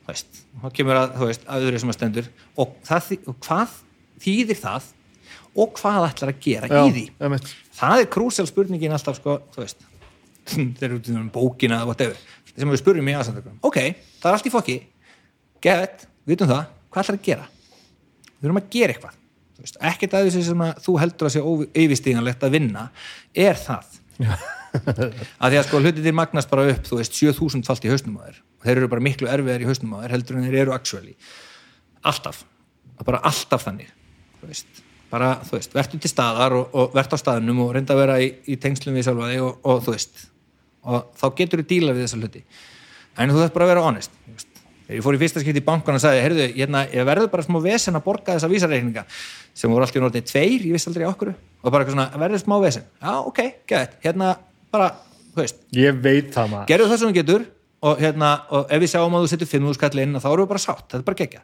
Þú 0.00 0.14
veist, 0.14 0.40
þá 0.62 0.66
kemur 0.78 0.98
að, 0.98 1.14
þú 1.18 1.30
veist, 1.30 1.46
að 1.46 1.66
öðru 1.66 1.82
sem 1.82 1.92
að 1.92 1.98
stendur. 1.98 2.30
Og, 2.56 2.74
það, 2.88 3.12
og 3.30 3.38
hvað 3.46 3.78
þýðir 4.20 4.60
það 4.60 4.88
og 5.60 5.72
hvað 5.78 6.08
ætlar 6.08 6.32
að 6.32 6.42
gera 6.44 6.70
í 6.70 6.92
því? 6.94 7.04
einmitt. 7.18 7.54
það 7.76 8.02
er 8.02 8.10
krúsjál 8.14 8.46
spurningin 8.48 8.94
alltaf 8.94 9.18
sko, 9.18 9.40
þú 9.54 9.64
veist. 9.64 9.86
Þeir 10.50 10.86
eru 10.88 10.98
út 11.00 11.10
um 11.14 11.30
bókina 11.32 11.80
sem 12.50 12.70
við 12.70 12.80
spurðum 12.80 13.08
í 13.10 13.14
aðsandökum 13.14 13.58
ok, 13.66 13.78
það 14.20 14.30
er 14.30 14.36
allt 14.36 14.48
í 14.48 14.52
fokki 14.52 14.76
get, 15.62 16.06
vitum 16.28 16.50
það, 16.50 16.70
hvað 16.90 17.04
ætlar 17.04 17.18
að 17.18 17.26
gera? 17.26 17.48
Við 18.40 18.48
erum 18.48 18.60
að 18.60 18.70
gera 18.72 18.94
eitthvað. 18.94 19.18
Ekkert 19.90 20.14
að 20.16 20.30
þessu 20.30 20.44
sem 20.46 20.62
að 20.64 20.78
þú 20.86 20.94
heldur 21.02 21.28
að 21.28 21.34
sé 21.34 21.42
yfirstíðanlegt 21.82 22.46
að 22.46 22.54
vinna 22.56 22.86
er 23.36 23.60
það. 23.60 23.98
Að 24.70 25.50
því 25.50 25.58
að 25.58 25.64
sko 25.66 25.80
hlutir 25.82 26.14
magnast 26.16 26.50
bara 26.50 26.68
upp 26.70 26.84
þú 26.86 27.00
veist 27.00 27.16
7000 27.18 27.66
falt 27.66 27.84
í 27.84 27.90
hausnum 27.92 28.16
á 28.16 28.30
þér. 28.30 28.36
Og 28.40 28.66
þeir 28.68 28.76
eru 28.76 28.90
bara 28.92 29.04
miklu 29.04 29.28
erfiðar 29.28 29.64
í 29.64 29.68
hausnum 29.68 29.96
á 29.98 30.02
þér 30.04 30.14
heldur 30.14 30.38
en 30.38 30.46
þeir 30.46 30.58
eru 30.62 30.74
actually. 30.76 31.16
Alltaf, 32.06 32.44
bara 33.04 33.20
alltaf 33.28 33.66
þannig 33.66 33.90
veist, 34.48 34.82
bara 35.10 35.30
þú 35.46 35.56
veist 35.58 35.74
verður 35.74 36.02
til 36.02 36.10
staðar 36.10 36.56
og, 36.56 36.74
og 36.74 36.94
verður 36.96 37.18
á 37.18 37.22
staðnum 37.22 37.62
og 37.64 37.72
reynda 37.76 37.96
að 37.96 38.02
vera 38.04 38.18
í, 38.22 38.30
í 38.46 38.56
tengslum 38.60 38.96
við 38.96 39.08
sjálfa 39.08 39.30
þig 39.32 39.44
og, 39.46 39.58
og 39.64 39.82
þú 39.84 39.96
veist, 39.96 40.22
og 40.86 41.10
þá 41.20 41.26
getur 41.40 41.62
þú 41.62 41.66
díla 41.74 41.96
við 41.96 42.06
þessa 42.06 42.20
hluti, 42.20 42.42
en 43.16 43.34
þú 43.34 43.42
þarf 43.42 43.54
bara 43.56 43.68
að 43.68 43.72
vera 43.74 43.84
honest, 43.88 44.16
þegar 44.86 44.96
ég 44.96 45.06
fór 45.06 45.18
í 45.18 45.22
fyrsta 45.22 45.44
skipt 45.44 45.60
í 45.60 45.66
bankan 45.66 45.98
og 45.98 46.02
sagði, 46.02 46.24
heyrðu, 46.26 46.48
hérna, 46.56 46.84
ég 46.94 47.06
verður 47.10 47.30
bara 47.34 47.46
smá 47.46 47.60
vesen 47.62 47.98
að 47.98 48.06
borga 48.06 48.36
þessa 48.38 48.50
vísareikninga 48.50 49.06
sem 49.54 49.70
voru 49.70 49.86
alltaf 49.86 50.00
í 50.00 50.04
nortið 50.04 50.26
tveir, 50.30 50.66
ég 50.66 50.74
vissi 50.74 50.90
aldrei 50.90 51.06
okkur 51.10 51.34
og 51.34 51.74
bara 51.74 51.86
svona, 51.86 52.08
verður 52.18 52.42
smá 52.42 52.56
vesen? 52.62 52.86
Já, 52.98 53.12
ok, 53.20 53.40
gett, 53.70 53.96
hérna 54.02 54.34
bara, 54.72 54.92
þú 55.34 55.42
veist. 55.42 55.62
Ég 55.76 55.98
veit 56.02 56.30
það 56.34 56.54
maður. 56.54 56.70
Gerðu 56.70 56.90
það 56.90 57.02
sem 57.02 57.10
þú 57.10 57.18
getur 57.20 57.46
og, 57.80 57.96
hérna, 58.02 58.30
og 58.52 58.68
ef 58.72 58.82
við 58.82 58.90
sjáum 58.92 59.14
að 59.16 59.22
þú 59.24 59.28
setur 59.32 59.48
5.000 59.48 59.76
skall 59.78 60.02
inn 60.02 60.18
þá 60.20 60.26
erum 60.30 60.44
við 60.44 60.50
bara 60.52 60.60
sátt, 60.64 60.82
þetta 60.90 60.98
er 61.00 61.06
bara 61.06 61.18
gegja 61.20 61.40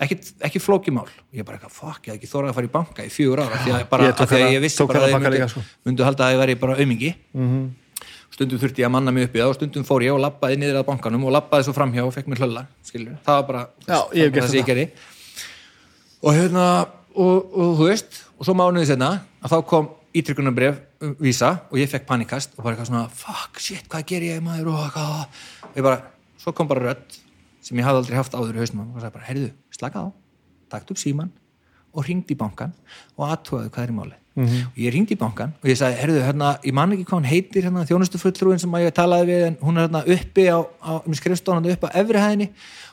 ekki, 0.00 0.16
ekki 0.48 0.62
flókimál, 0.62 1.08
ég 1.34 1.42
er 1.42 1.46
bara 1.48 1.58
eitthvað 1.58 1.74
fuck, 1.76 2.06
ég 2.06 2.12
hef 2.14 2.20
ekki 2.20 2.30
þórað 2.30 2.52
að 2.52 2.58
fara 2.60 2.68
í 2.68 2.72
banka 2.76 3.04
í 3.04 3.10
fjögur 3.12 3.42
ára 3.42 3.58
því 3.64 3.74
að, 3.74 3.84
bara, 3.90 4.06
Ég 4.06 4.14
að 4.14 4.22
að 4.22 4.34
hana- 4.36 4.52
ég 4.54 4.62
vissi 4.64 4.86
bara 4.86 5.00
að 5.02 5.10
ég 5.10 5.20
myndi, 5.26 5.48
sko. 5.50 5.62
myndi 5.84 6.06
halda 6.06 6.28
að 6.28 6.32
ég 6.36 6.40
væri 6.44 6.54
bara 6.62 6.76
aumingi. 6.80 7.10
Stundum 8.30 8.60
þurfti 8.62 8.80
ég 8.80 8.86
að 8.86 8.92
manna 8.94 9.10
mig 9.12 9.26
upp 9.26 9.34
í 9.34 9.40
það 9.42 9.50
og 9.50 9.56
stundum 9.58 9.84
fór 9.84 10.04
ég 10.06 10.14
og 10.14 10.20
labbaði 10.22 10.56
niður 10.62 10.78
að 10.80 10.86
bankanum 10.86 11.24
og 11.26 11.32
labbaði 11.34 11.66
svo 11.66 11.74
framhjá 11.76 12.04
og 12.06 12.14
fekk 12.14 12.30
mér 12.30 12.40
hlölla 12.44 12.62
skilur, 12.86 13.16
það 13.26 13.40
var 13.40 13.46
bara 13.50 13.62
Já, 13.90 13.98
það 14.30 14.46
sem 14.46 14.60
ég 14.60 14.68
gerði. 14.70 14.84
Og 16.22 16.36
hérna 16.38 16.66
og, 17.16 17.50
og 17.50 17.74
þú 17.80 17.88
veist, 17.90 18.20
og 18.38 18.46
svo 18.46 18.54
mánuðið 18.54 18.92
senna 18.92 19.10
að 19.42 19.54
þá 19.56 19.58
kom 19.72 19.90
ítrykkunarbref 20.14 20.78
vísa 21.22 21.50
og 21.70 21.78
ég 21.80 21.90
fekk 21.90 22.06
panikast 22.08 22.54
og 22.56 22.64
bara 22.64 22.74
eitthvað 22.76 22.88
svona 22.90 23.04
fuck, 23.14 23.60
shit, 23.62 23.84
hvað 23.90 24.06
ger 24.10 24.26
ég 24.26 24.40
maður? 24.44 24.72
og 24.74 24.94
hvað 24.94 25.42
og 25.70 25.78
ég 25.78 25.86
bara, 25.86 26.00
svo 26.40 26.54
kom 26.56 26.70
bara 26.70 26.90
rödd 26.90 27.18
sem 27.64 27.78
ég 27.78 27.86
hafði 27.86 28.04
aldrei 28.04 28.18
haft 28.20 28.34
áður 28.34 28.56
í 28.58 28.64
hausnum 28.64 28.88
og 28.88 29.02
sagði 29.02 29.14
bara, 29.18 29.28
heyrðu, 29.28 29.52
slaka 29.74 30.04
á, 30.04 30.06
takt 30.72 30.90
upp 30.90 31.00
síman 31.00 31.30
og 31.90 32.06
ringdi 32.06 32.36
í 32.36 32.38
bankan 32.38 32.74
og 33.16 33.28
aðtúaði 33.28 33.72
hvað 33.74 33.86
er 33.86 33.94
í 33.94 33.98
máli 33.98 34.20
og 34.40 34.78
ég 34.78 34.92
ringdi 34.94 35.16
í 35.16 35.20
bankan 35.20 35.52
og 35.60 35.68
ég 35.68 35.78
sagði, 35.78 35.98
heyrðu, 36.00 36.20
hérna, 36.24 36.50
ég 36.64 36.74
man 36.76 36.92
ekki 36.94 37.04
hvað 37.08 37.18
hann 37.18 37.28
heitir 37.28 37.66
hérna, 37.66 37.86
þjónustufulltrúin 37.88 38.62
sem 38.62 38.76
að 38.78 38.86
ég 38.86 38.94
talaði 38.96 39.26
við 39.30 39.46
en 39.48 39.56
hún 39.60 39.80
er 39.80 39.88
hérna 39.88 40.02
uppi 40.14 40.46
á, 40.48 40.58
á 40.80 40.92
mér 41.04 41.18
skrifstofan 41.18 41.66
upp 41.74 41.84
á 41.84 41.88
efri 42.00 42.22
hæðinni. 42.22 42.48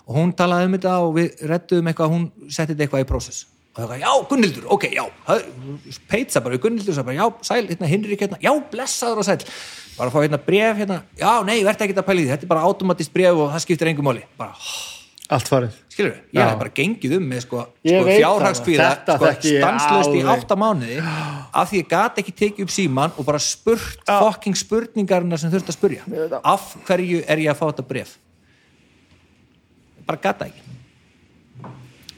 Og 0.07 0.17
hún 0.17 0.33
talaði 0.33 0.67
um 0.67 0.75
þetta 0.77 0.95
og 1.03 1.13
við 1.17 1.45
rettuðum 1.51 1.91
eitthvað 1.91 2.11
hún 2.15 2.25
setti 2.47 2.73
þetta 2.73 2.87
eitthvað 2.87 3.05
í 3.05 3.09
prósess 3.13 3.45
og 3.77 3.83
það 3.83 3.89
var, 3.93 3.99
já, 4.01 4.11
Gunnildur, 4.31 4.67
ok, 4.73 4.85
já. 4.97 5.03
Peitsa 6.09 6.41
bara, 6.41 6.57
Gunnildur 6.61 6.97
sagði 6.97 7.11
bara, 7.11 7.19
já, 7.21 7.27
sæl 7.45 7.63
hérna, 7.69 7.91
Hinrik 7.93 8.25
hérna, 8.25 8.41
já, 8.41 8.51
blessaður 8.73 9.21
og 9.21 9.27
sæl 9.29 9.39
bara 9.97 10.09
að 10.09 10.13
fá 10.15 10.19
hérna 10.23 10.41
bref 10.41 10.81
hérna, 10.81 11.01
já, 11.17 11.31
nei, 11.45 11.59
verði 11.65 11.87
ekki 11.87 11.97
að 11.97 12.07
pæla 12.09 12.21
í 12.21 12.25
því, 12.25 12.31
þetta 12.33 12.47
er 12.47 12.53
bara 12.55 12.67
automatist 12.69 13.13
bref 13.13 13.37
og 13.37 13.51
það 13.53 13.65
skiptir 13.67 13.91
engum 13.93 14.09
máli, 14.09 14.25
bara, 14.37 14.57
allt 15.37 15.49
farið. 15.51 15.77
Skilur 15.97 16.11
við, 16.13 16.17
ég 16.29 16.37
Já. 16.37 16.45
hef 16.45 16.59
bara 16.59 16.71
gengið 16.77 17.13
um 17.17 17.23
með 17.25 17.39
sko, 17.41 17.61
sko 17.81 18.01
það. 18.77 18.91
Þetta 18.93 19.15
sko, 19.17 19.31
stanslöst 19.41 20.11
í 20.13 20.19
alveg. 20.21 20.27
átta 20.35 20.57
mánuði 20.61 20.97
af 21.01 21.71
því 21.71 21.79
ég 21.81 21.87
gat 21.89 22.19
ekki 22.21 22.33
tekið 22.37 22.67
upp 22.67 22.73
síman 22.75 23.15
og 23.17 23.25
bara 23.25 23.41
spurt 23.41 24.03
fokking 24.05 24.59
spurningarna 24.59 25.39
sem 25.41 25.49
þurft 25.49 25.71
að 25.73 25.77
spurja 25.79 26.05
það. 26.05 26.37
af 26.53 26.67
hverju 26.85 27.23
er 27.25 27.41
ég 27.41 27.49
að 27.49 27.57
fá 27.57 27.65
þetta 27.65 27.87
bref 27.89 28.13
bara 30.05 30.21
gata 30.27 30.51
ekki 30.51 30.66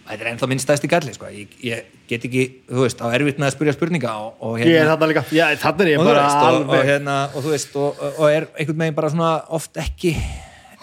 þetta 0.09 0.25
er 0.25 0.29
ennþá 0.31 0.49
minn 0.49 0.61
stæsti 0.61 0.89
galli 0.89 1.13
sko. 1.13 1.29
ég, 1.33 1.51
ég 1.65 1.89
get 2.09 2.25
ekki, 2.25 2.45
þú 2.69 2.85
veist, 2.85 3.01
á 3.03 3.07
erfitt 3.13 3.41
með 3.41 3.49
að 3.49 3.53
spurja 3.55 3.75
spurninga 3.75 4.13
og, 4.23 4.39
og 4.45 4.57
ég 4.61 4.73
er 4.79 4.89
þarna 4.89 5.09
líka, 5.11 5.23
já, 5.35 5.45
þarna 5.61 5.85
er 5.85 5.91
ég 5.91 6.01
og, 6.01 6.09
bara 6.09 6.23
veist, 6.25 6.39
og, 6.39 6.47
og, 6.47 6.55
alveg 6.55 6.89
hérna, 6.89 7.17
og 7.29 7.45
þú 7.45 7.53
veist 7.53 7.77
og, 7.77 8.01
og 8.09 8.25
er 8.31 8.47
einhvern 8.55 8.81
veginn 8.83 8.97
bara 8.97 9.11
svona 9.13 9.29
oft 9.59 9.79
ekki 9.83 10.15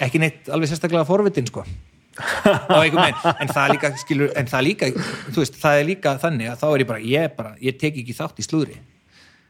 ekki 0.06 0.22
neitt 0.22 0.52
alveg 0.52 0.70
sérstaklega 0.70 1.08
forvitin 1.08 1.50
sko. 1.50 1.66
Og 1.66 2.78
einhvern 2.78 3.02
veginn, 3.02 3.34
en 3.42 3.52
það 3.52 3.74
líka 3.74 3.92
skilur, 4.00 4.32
en 4.38 4.48
það 4.48 4.66
líka, 4.68 4.92
þú 5.26 5.42
veist, 5.42 5.58
það 5.60 5.80
er 5.80 5.90
líka 5.90 6.14
þannig 6.22 6.52
að 6.52 6.62
þá 6.62 6.66
er 6.68 6.84
ég 6.84 6.90
bara, 6.92 7.04
ég 7.16 7.36
bara, 7.36 7.52
ég 7.66 7.78
tek 7.82 8.00
ekki 8.00 8.16
þátt 8.16 8.40
í 8.40 8.46
slúðri. 8.46 8.78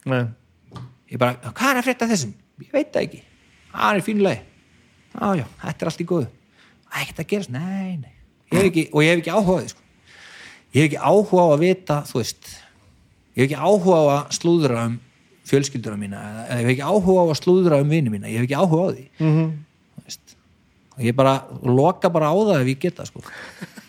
Nei. 0.07 0.25
ég 1.13 1.21
bara, 1.21 1.53
hvað 1.53 1.73
er 1.73 1.83
að 1.83 1.89
frétta 1.91 2.11
þessum? 2.11 2.35
ég 2.63 2.73
veit 2.73 2.89
það 2.95 3.05
ekki, 3.05 3.23
það 3.75 3.99
er 3.99 4.05
fínulegi 4.07 4.39
já, 4.41 5.27
já, 5.43 5.47
þetta 5.63 5.85
er 5.85 5.91
allt 5.91 6.03
í 6.03 6.11
góðu. 6.11 6.29
Ekkert 6.97 7.23
að 7.23 7.33
gerast, 7.35 7.53
nei, 7.53 7.97
nei 8.01 8.16
ég 8.53 8.69
ekki, 8.69 8.87
og 8.93 9.03
ég 9.03 9.11
hef 9.11 9.23
ekki 9.23 9.35
áhuga 9.35 9.57
á 9.57 9.61
því 9.63 9.73
sko. 9.73 9.83
ég 10.73 10.81
hef 10.81 10.87
ekki 10.91 11.01
áhuga 11.01 11.43
á 11.43 11.49
að 11.55 11.65
vita, 11.65 11.99
þú 12.07 12.21
veist 12.21 12.53
ég 13.35 13.43
hef 13.43 13.47
ekki 13.49 13.61
áhuga 13.61 13.97
á 13.97 14.05
að 14.17 14.37
slúðra 14.39 14.87
um 14.87 14.99
fjölskyldura 15.47 15.99
mína 16.01 16.23
eða 16.47 16.59
ég 16.61 16.67
hef 16.67 16.73
ekki 16.75 16.87
áhuga 16.91 17.23
á 17.23 17.27
að 17.27 17.41
slúðra 17.41 17.81
um 17.83 17.93
vini 17.93 18.13
mína 18.13 18.31
ég 18.31 18.41
hef 18.41 18.49
ekki 18.49 18.59
áhuga 18.59 18.83
á 18.83 18.89
því 18.93 19.05
mm. 19.19 19.33
-hmm. 19.37 19.51
og 20.97 21.03
ég 21.05 21.15
bara 21.15 21.35
loka 21.63 22.11
bara 22.11 22.31
á 22.31 22.37
það 22.37 22.61
ef 22.61 22.69
ég 22.73 22.79
geta 22.79 23.07
sko. 23.07 23.23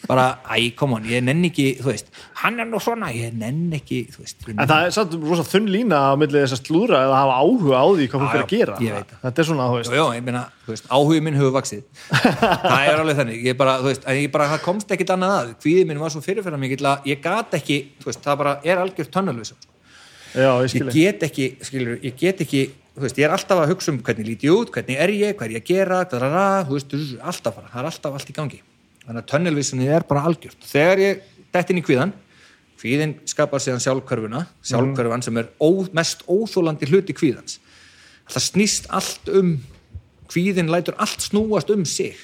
Bara, 0.07 0.25
æ, 0.55 0.71
come 0.79 0.95
on, 0.97 1.05
ég 1.09 1.23
nenn 1.25 1.43
ekki 1.49 1.65
þú 1.81 1.89
veist, 1.91 2.07
hann 2.41 2.59
er 2.63 2.67
nú 2.69 2.79
svona 2.83 3.09
ég 3.15 3.33
nenn 3.35 3.73
ekki, 3.75 3.99
þú 4.13 4.23
veist 4.23 4.47
En 4.53 4.61
það 4.63 4.85
er 4.87 4.93
samt 4.95 5.15
rosa 5.19 5.45
þunn 5.47 5.67
lína 5.73 5.99
á 5.99 6.13
milli 6.19 6.39
þess 6.43 6.55
að 6.57 6.61
slúðra 6.63 7.01
eða 7.05 7.19
hafa 7.21 7.35
áhuga 7.43 7.81
á 7.83 7.85
því 7.91 8.07
hvað 8.13 8.23
Já, 8.23 8.29
er 8.31 8.43
að 8.43 8.53
gera. 8.53 8.77
ég 8.85 8.95
veit 8.97 9.11
það. 9.11 9.19
Þetta 9.25 9.43
er 9.43 9.49
svona, 9.51 9.67
þú 9.67 9.77
veist. 9.81 9.91
Jó, 9.91 9.99
jó, 9.99 10.07
ég 10.17 10.25
meina, 10.29 10.43
þú 10.65 10.73
veist, 10.73 10.89
áhugin 10.97 11.27
minn 11.27 11.39
hefur 11.41 11.53
vaksið 11.57 11.83
það 12.71 12.87
er 12.87 13.03
alveg 13.03 13.21
þannig, 13.21 13.45
ég 13.51 13.59
bara, 13.59 13.77
þú 13.83 13.91
veist 13.91 14.09
ég 14.17 14.31
bara, 14.37 14.49
það 14.55 14.65
komst 14.67 14.95
ekkit 14.97 15.13
annað 15.17 15.35
að, 15.37 15.53
kvíðið 15.65 15.87
minn 15.91 16.03
var 16.05 16.15
svo 16.15 16.23
fyrirferðar 16.23 16.63
mikill 16.63 16.89
að 16.93 17.11
ég 17.11 17.21
gat 17.23 17.57
ekki 17.59 17.79
þú 18.01 18.11
veist, 18.11 18.23
það 18.23 18.41
bara 18.43 18.57
er 18.63 18.83
algjör 18.83 19.11
tönnalvis 19.11 19.53
Já, 20.37 20.51
ég 20.59 20.67
ég 20.67 20.73
skilji. 20.73 21.03
get 21.03 21.23
ekki, 21.27 21.45
skilur, 21.65 21.99
ég 22.03 22.15
get 22.19 22.43
ekki 22.45 22.65
þú 22.97 23.05
veist, 23.05 23.19
ég 23.21 23.27
er 23.27 23.35
alltaf 23.35 23.61
að 23.61 23.71
hugsa 23.73 23.91
um 23.93 23.99
hvernig 24.05 24.27
lít 24.27 24.43
ég 24.47 24.53
út 24.55 24.71
hvernig 24.73 24.97
er 24.99 25.13
ég, 25.13 25.35
hvað 25.37 25.47
er 25.51 25.55
ég 25.57 25.63
að 25.63 25.69
gera, 25.69 25.99
hvað 26.09 26.25
er 26.27 26.35
að 26.41 26.63
þú 26.69 26.77
veist, 26.77 26.95
alltaf 27.21 27.57
bara, 27.59 27.69
það 27.73 27.81
er 27.83 27.89
alltaf 27.91 28.17
allt 28.17 28.31
í 28.31 28.35
gangi 28.37 28.59
þannig 29.07 29.23
að 29.23 29.29
tönnelvisinni 29.31 29.89
er 29.89 30.05
bara 30.07 30.25
algjört. 30.27 30.59
Þegar 30.67 31.01
ég 31.01 31.27
dett 31.55 31.71
inn 31.71 31.81
í 31.81 31.85
kvíðan 31.85 32.13
kvíðin 32.77 33.15
skapar 33.25 33.61
síðan 33.63 33.81
sjálfkörfuna 33.81 34.43
sjálfkörfan 34.65 35.23
sem 35.25 35.39
er 35.41 35.49
ó, 35.57 35.69
mest 35.97 36.23
óþólandi 36.29 36.89
hluti 36.91 37.15
kvíðans. 37.17 37.57
Það 38.27 38.47
snýst 38.51 38.89
allt 38.93 39.31
um 39.33 39.55
kvíðin 40.29 40.71
lætur 40.71 40.97
allt 41.01 41.23
snúast 41.23 41.71
um 41.73 41.85
sig. 41.87 42.17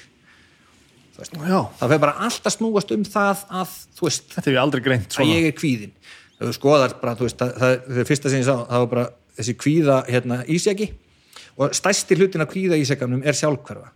Já, 1.14 1.60
það 1.78 1.94
fer 1.94 2.02
bara 2.02 2.16
allt 2.26 2.46
að 2.46 2.56
snúast 2.56 2.92
um 2.94 3.04
það 3.06 3.44
að, 3.62 3.74
veist, 4.02 4.28
þetta 4.34 4.52
ég 4.52 4.60
aldrei 4.62 4.82
greint 4.84 5.18
að 5.22 5.30
ég 5.30 5.48
er 5.48 5.54
kvíðin 5.56 5.92
þú 6.40 6.54
skoðar 6.56 6.96
bara, 7.00 7.14
veist, 7.20 7.38
það, 7.38 7.52
það, 7.60 7.76
það 7.86 8.08
fyrsta 8.10 8.32
sem 8.32 8.42
ég 8.42 8.48
sá, 8.48 8.56
það 8.58 8.82
var 8.82 8.90
bara 8.90 9.04
þessi 9.38 9.54
kvíða 9.58 10.00
hérna, 10.10 10.40
ísjaki. 10.50 10.88
Og 11.54 11.76
stærsti 11.78 12.18
hlutin 12.18 12.42
af 12.42 12.50
kvíða 12.50 12.78
ísjakanum 12.82 13.22
er 13.22 13.38
sjálfhverfa. 13.38 13.92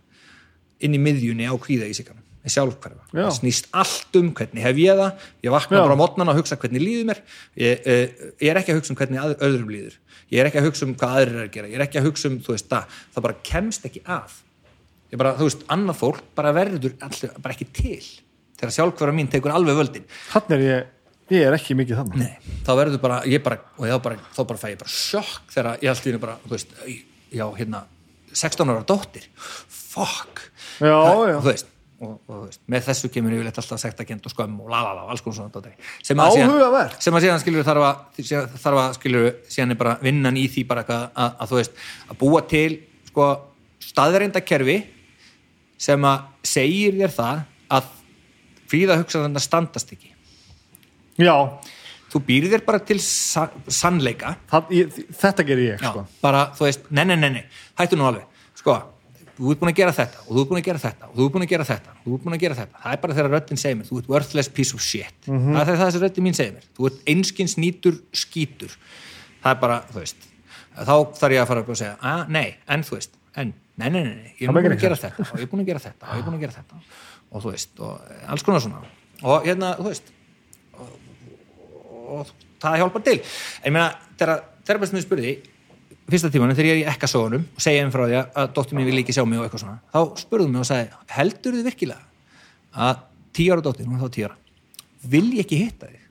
Inn 0.87 0.95
í 0.95 1.01
miðjunni 1.03 1.47
á 1.51 1.55
kvíða 1.59 1.89
ísjakanum 1.91 2.23
er 2.49 2.53
sjálfhverfa, 2.55 3.05
Já. 3.13 3.21
það 3.23 3.37
snýst 3.39 3.69
allt 3.83 4.19
um 4.19 4.33
hvernig 4.37 4.65
hef 4.65 4.81
ég 4.81 4.99
það, 4.99 5.25
ég 5.45 5.53
vakna 5.55 5.77
Já. 5.77 5.81
bara 5.85 5.95
á 5.97 6.01
mótnana 6.01 6.33
og 6.33 6.39
hugsa 6.41 6.57
hvernig 6.59 6.83
líður 6.83 7.07
mér 7.13 7.21
ég, 7.61 7.81
eh, 7.85 8.29
ég 8.41 8.51
er 8.51 8.59
ekki 8.63 8.73
að 8.73 8.79
hugsa 8.81 8.93
um 8.95 8.99
hvernig 8.99 9.21
að, 9.23 9.35
öðrum 9.47 9.71
líður 9.73 9.97
ég 10.29 10.41
er 10.43 10.49
ekki 10.49 10.61
að 10.61 10.67
hugsa 10.69 10.85
um 10.89 10.93
hvað 10.99 11.17
aðrir 11.19 11.39
er 11.39 11.47
að 11.47 11.51
gera 11.55 11.69
ég 11.71 11.79
er 11.79 11.85
ekki 11.87 11.99
að 12.01 12.07
hugsa 12.09 12.29
um, 12.29 12.37
þú 12.45 12.53
veist, 12.55 12.67
það, 12.69 12.99
það 13.15 13.25
bara 13.29 13.37
kemst 13.49 13.87
ekki 13.89 14.01
að 14.05 14.37
ég 15.09 15.21
bara, 15.23 15.33
þú 15.39 15.47
veist, 15.49 15.63
annað 15.73 15.99
fólk 16.03 16.23
bara 16.37 16.53
verður 16.53 16.95
allir, 17.07 17.31
bara 17.41 17.55
ekki 17.55 17.69
til 17.73 18.03
þegar 18.59 18.75
sjálfhverfa 18.75 19.15
mín 19.17 19.29
tekur 19.31 19.55
alveg 19.55 19.79
völdin 19.79 20.05
Þannig 20.29 20.55
er 20.59 20.65
ég, 20.67 20.89
ég 21.33 21.45
er 21.47 21.55
ekki 21.57 21.77
mikið 21.79 22.01
þannig. 22.01 22.21
Nei, 22.25 22.57
þá 22.67 22.71
verður 22.77 23.01
bara, 23.01 23.17
ég 23.29 23.41
bara, 23.45 23.57
og 23.77 23.87
þá 23.89 23.97
bara, 24.05 24.19
þá 24.35 24.41
bara 24.51 24.61
fæ 24.61 24.67
ég 24.73 24.79
bara 24.83 24.93
sjokk 24.93 25.53
þegar 25.55 25.81
ég 25.85 25.91
allt 25.93 26.05
í 26.05 26.09
henni 26.11 26.21
bara, 26.25 26.35
þú 26.45 26.53
veist, 26.55 26.75
já, 27.39 27.45
hérna, 27.57 27.81
16 28.29 28.69
ára 28.73 28.85
dóttir, 28.85 29.25
fuck. 29.73 30.43
Já, 30.79 30.93
Það- 30.93 31.29
já. 31.31 31.37
Þú 31.39 31.47
veist, 31.49 31.71
og, 31.99 32.15
og 32.29 32.45
veist, 32.45 32.61
með 32.71 32.85
þessu 32.87 33.09
kemur 33.13 33.35
yfirleitt 33.35 33.59
alltaf 33.61 33.81
sektakent 33.81 34.27
og 34.27 34.33
skömm 34.33 34.59
og 34.63 34.71
lalala 34.71 35.05
og 35.05 35.13
alls 35.13 35.23
konar 35.25 35.37
svona 35.39 35.53
dóttir. 35.53 35.75
Sem 36.05 36.19
að 36.23 36.37
síðan-. 36.37 36.95
Sem 37.03 37.17
að 37.17 37.25
síðan 37.25 37.41
skilur 37.43 37.67
þarf 37.67 37.87
að, 37.87 38.21
þarf 38.63 38.81
að 38.83 38.93
skilur, 38.99 39.27
síðan 39.51 39.75
er 39.75 39.79
bara 39.81 39.97
vinnan 40.03 40.39
í 40.39 40.45
því 40.51 40.65
bara 40.69 40.85
eitthvað 40.85 41.05
að, 41.09 41.33
að, 41.33 41.51
þú 41.51 41.59
veist, 41.59 41.81
að 42.07 42.21
búa 42.23 42.43
til, 42.53 42.69
sko, 43.09 43.27
staðreindakerfi 43.89 44.77
sem 45.79 46.07
að 46.07 46.29
segir 46.47 46.95
þér 46.99 47.15
það 47.15 47.43
að 47.79 47.91
fríða 48.69 48.99
hugsaðan 48.99 49.43
standast 49.43 49.93
ekki 49.95 50.13
Já, 51.19 51.35
þú 52.11 52.21
býrð 52.27 52.53
þér 52.53 52.63
bara 52.67 52.79
til 52.83 52.99
sa 53.03 53.47
sannleika 53.67 54.37
það, 54.51 54.71
ég, 54.75 55.01
þetta 55.19 55.45
ger 55.47 55.63
ég, 55.63 55.81
já, 55.81 55.91
sko. 55.91 56.05
bara, 56.23 56.45
þú 56.55 56.67
veist, 56.67 56.87
nei, 56.91 57.03
nei, 57.09 57.17
nei, 57.19 57.29
nei 57.39 57.43
hættu 57.79 57.99
nú 57.99 58.07
alveg, 58.09 58.45
sko 58.59 58.77
þú 59.39 59.53
ert 59.53 59.61
búin 59.61 59.71
að 59.71 59.77
gera 59.79 59.93
þetta, 59.95 60.23
og 60.25 60.29
þú 60.29 60.41
ert 60.41 60.49
búin 60.51 60.59
að 60.59 60.65
gera 60.69 60.81
þetta 60.83 61.09
og 61.09 61.13
þú 61.15 61.25
ert 61.25 61.35
búin 61.35 61.45
að 61.45 61.51
gera 61.53 61.67
þetta, 61.69 61.93
og 61.95 62.05
þú 62.05 62.15
ert 62.15 62.25
búin 62.25 62.35
að 62.35 62.43
gera 62.43 62.57
þetta. 62.59 62.81
Það 62.83 62.95
er 62.95 63.03
bara 63.03 63.17
þegar 63.19 63.31
röddin 63.35 63.61
segir 63.61 63.77
mér, 63.79 63.87
þú 63.89 63.99
ert 64.01 64.09
worthless 64.13 64.51
piece 64.51 64.75
of 64.75 64.83
shit. 64.83 65.15
Það 65.29 65.61
er 65.61 65.79
það 65.79 65.93
sem 65.95 66.03
röddin 66.03 66.27
mín 66.27 66.37
segir 66.37 66.55
mér. 66.57 66.67
Þú 66.75 66.89
ert 66.89 66.99
einskins 67.13 67.55
nýtur 67.59 68.01
skítur. 68.11 68.75
Það 69.39 69.51
er 69.53 69.61
bara, 69.63 69.79
þú 69.89 70.01
veist 70.01 70.29
þá 70.79 70.93
þarf 71.19 71.33
ég 71.35 71.41
að 71.41 71.49
fara 71.49 71.63
upp 71.63 71.71
og 71.73 71.79
segja, 71.79 71.95
að, 72.05 72.21
nei, 72.35 72.47
en 72.71 72.83
þú 72.87 72.95
veist 72.95 73.15
en, 73.39 73.53
nei, 73.79 73.89
nei, 73.89 73.99
nei, 73.99 74.13
nei, 74.13 74.31
ég 74.39 74.47
er 74.47 74.55
búin 74.55 74.71
að 74.75 74.83
gera 74.83 74.99
þetta 74.99 75.25
og 75.25 75.39
ég 75.39 75.45
er 75.47 75.51
búin 75.51 75.63
að 75.63 75.71
gera 75.71 75.83
þetta, 75.83 76.07
og 76.07 76.13
ég 76.13 76.21
er 76.21 76.27
búin 76.27 76.37
að 76.37 76.45
gera 76.45 76.55
þetta 76.55 76.79
og 77.29 77.43
þú 77.43 77.53
veist, 77.53 77.73
og 77.83 78.13
alls 78.33 78.45
konar 78.45 78.63
svona. 78.63 78.79
Og 79.19 79.45
hérna, 79.45 79.73
þú 79.77 79.89
veist 79.89 80.13
og 82.09 82.31
það 82.61 82.79
hjálpar 82.81 83.05
til. 83.05 83.17
En 83.61 83.69
ég 83.69 83.75
meina, 83.75 83.89
þegar 84.19 85.03
spurði 85.03 85.35
fyrsta 86.13 86.29
tímanum 86.33 86.55
þegar 86.57 86.69
ég 86.69 86.75
er 86.75 86.81
í 86.83 86.89
ekkasóðunum 86.93 87.45
og 87.55 87.63
segja 87.63 87.83
þeim 87.85 87.93
frá 87.95 88.03
því 88.07 88.17
að 88.21 88.51
dóttir 88.57 88.77
mín 88.79 88.87
vil 88.89 88.99
ekki 89.01 89.15
sjá 89.15 89.23
mig 89.27 89.39
og 89.39 89.45
eitthvað 89.47 89.63
svona, 89.63 89.79
þá 89.93 89.99
spurðum 90.23 90.53
mig 90.55 90.63
og 90.63 90.69
sagði 90.69 91.15
heldur 91.15 91.57
þið 91.57 91.69
virkilega 91.69 92.03
að 92.89 93.01
tíu 93.39 93.53
ára 93.55 93.65
dóttir, 93.65 93.87
hún 93.89 93.97
er 93.97 94.03
þá 94.05 94.13
tíu 94.17 94.27
ára 94.29 94.37
vil 95.15 95.25
ég 95.37 95.43
ekki 95.45 95.59
hitta 95.63 95.89
þig? 95.89 96.05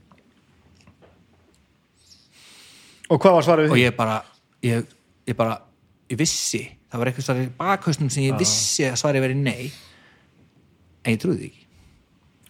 Og 3.09 3.20
hvað 3.23 3.39
var 3.39 3.47
svarið 3.47 3.73
og 3.73 3.81
ég 3.81 3.94
bara, 3.97 4.18
ég, 4.65 4.91
ég 5.28 5.36
bara 5.39 5.55
ég 6.12 6.18
vissi, 6.20 6.60
það 6.91 7.01
var 7.02 7.10
eitthvað 7.10 7.27
svar 7.28 7.41
í 7.41 7.47
bakhausnum 7.60 8.10
sem 8.12 8.27
ég 8.27 8.36
vissi 8.41 8.85
að 8.89 8.99
svarið 9.01 9.25
veri 9.25 9.39
nei 9.39 9.70
en 11.05 11.15
ég 11.15 11.20
trúði 11.23 11.49
ekki. 11.49 11.65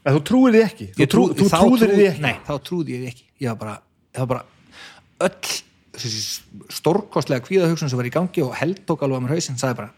Að 0.08 0.16
Þú 0.18 0.40
því 0.54 0.60
ekki? 0.64 0.86
Ég 0.98 1.10
trú, 1.10 1.24
trú- 1.36 1.46
þú 1.46 1.48
trúði- 1.52 2.08
ekki? 2.08 2.22
Nei, 2.24 2.36
þá 2.46 2.52
trúði 2.64 2.94
ég 2.96 3.08
ekki. 3.12 3.24
Ég 3.42 3.48
var 3.52 3.58
bara, 3.60 3.74
það 4.14 4.24
var 4.24 4.28
bara 4.32 5.28
öll 5.28 5.67
stórkostlega 5.98 7.44
kvíðahugsun 7.46 7.90
sem 7.90 7.98
var 7.98 8.08
í 8.08 8.14
gangi 8.14 8.44
og 8.44 8.56
held 8.58 8.80
tók 8.88 9.04
alveg 9.04 9.20
á 9.20 9.24
mér 9.24 9.34
hausinn 9.36 9.58
sagði 9.60 9.78
bara, 9.80 9.92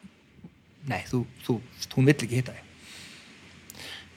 nei, 0.90 1.00
þú, 1.08 1.22
þú, 1.46 1.56
hún 1.96 2.08
vill 2.10 2.16
ekki 2.16 2.38
hitta 2.40 2.56
þig. 2.56 2.66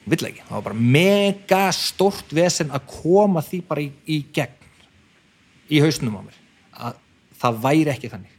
Hún 0.04 0.14
vill 0.14 0.28
ekki, 0.28 0.44
það 0.44 0.56
var 0.56 0.66
bara 0.68 0.86
mega 0.98 1.64
stórt 1.76 2.32
vesen 2.36 2.72
að 2.74 2.86
koma 2.92 3.42
því 3.44 3.60
bara 3.68 3.84
í, 3.84 3.90
í 4.04 4.20
gegn 4.36 5.72
í 5.72 5.80
hausnum 5.84 6.18
á 6.20 6.22
mér 6.24 6.40
að 6.88 6.98
það 7.40 7.60
væri 7.64 7.92
ekki 7.94 8.10
þannig 8.12 8.34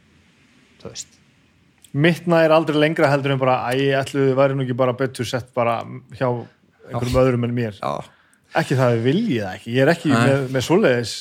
þú 0.82 0.92
veist. 0.92 1.22
Mittna 1.96 2.42
er 2.44 2.52
aldrei 2.52 2.78
lengra 2.82 3.10
heldur 3.10 3.34
en 3.34 3.42
bara 3.42 3.62
æ, 3.72 3.96
ætlu 3.98 4.28
þið 4.28 4.36
væri 4.38 4.58
nú 4.58 4.66
ekki 4.66 4.78
bara 4.78 4.98
betur 4.98 5.28
sett 5.30 5.54
bara 5.56 5.80
hjá 6.18 6.28
einhverjum 6.28 7.22
öðrum 7.22 7.48
en 7.48 7.56
mér. 7.56 7.80
Já, 7.80 8.04
ekki 8.62 8.78
það 8.80 8.98
við 8.98 9.08
viljið 9.10 9.48
ekki, 9.50 9.74
ég 9.76 9.86
er 9.86 9.94
ekki 9.96 10.12
Nei. 10.12 10.20
með, 10.28 10.44
með 10.54 10.66
svoleiðis 10.68 11.16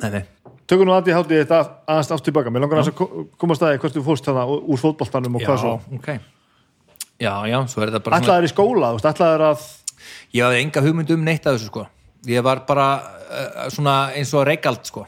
nei, 0.00 0.08
nei 0.10 0.24
tökum 0.66 0.88
nú 0.88 0.94
aðið 0.96 1.16
hátíð 1.18 1.40
þetta 1.44 1.58
aðeins 1.86 2.10
aftur 2.14 2.26
tilbaka. 2.30 2.50
Mér 2.54 2.64
langar 2.66 2.80
að 2.82 2.92
ko- 2.98 3.26
koma 3.38 3.54
að 3.54 3.60
staði 3.60 3.80
hvert 3.82 3.96
þú 3.96 4.04
fórst 4.06 4.26
þarna 4.28 4.46
úr 4.56 4.80
fótboltanum 4.82 5.36
og 5.38 5.44
hvað 5.46 5.60
svo. 5.62 5.74
ok. 5.98 6.08
Já, 7.22 7.32
já, 7.48 7.58
svo 7.72 7.82
er 7.82 7.90
þetta 7.94 8.02
bara 8.04 8.20
ætlaðir 8.20 8.44
í 8.48 8.52
skóla, 8.52 8.92
veist, 8.92 9.06
ætlaðir 9.08 9.44
að 9.46 9.60
ég 10.36 10.42
hafði 10.44 10.58
enga 10.66 10.82
hugmynd 10.84 11.10
um 11.14 11.22
neitt 11.24 11.46
af 11.48 11.54
þessu 11.56 11.70
sko. 11.70 11.86
Ég 12.28 12.42
var 12.44 12.60
bara 12.68 12.88
uh, 13.00 13.68
svona 13.72 13.94
eins 14.18 14.34
og 14.36 14.44
reykald 14.48 14.82
sko. 14.84 15.06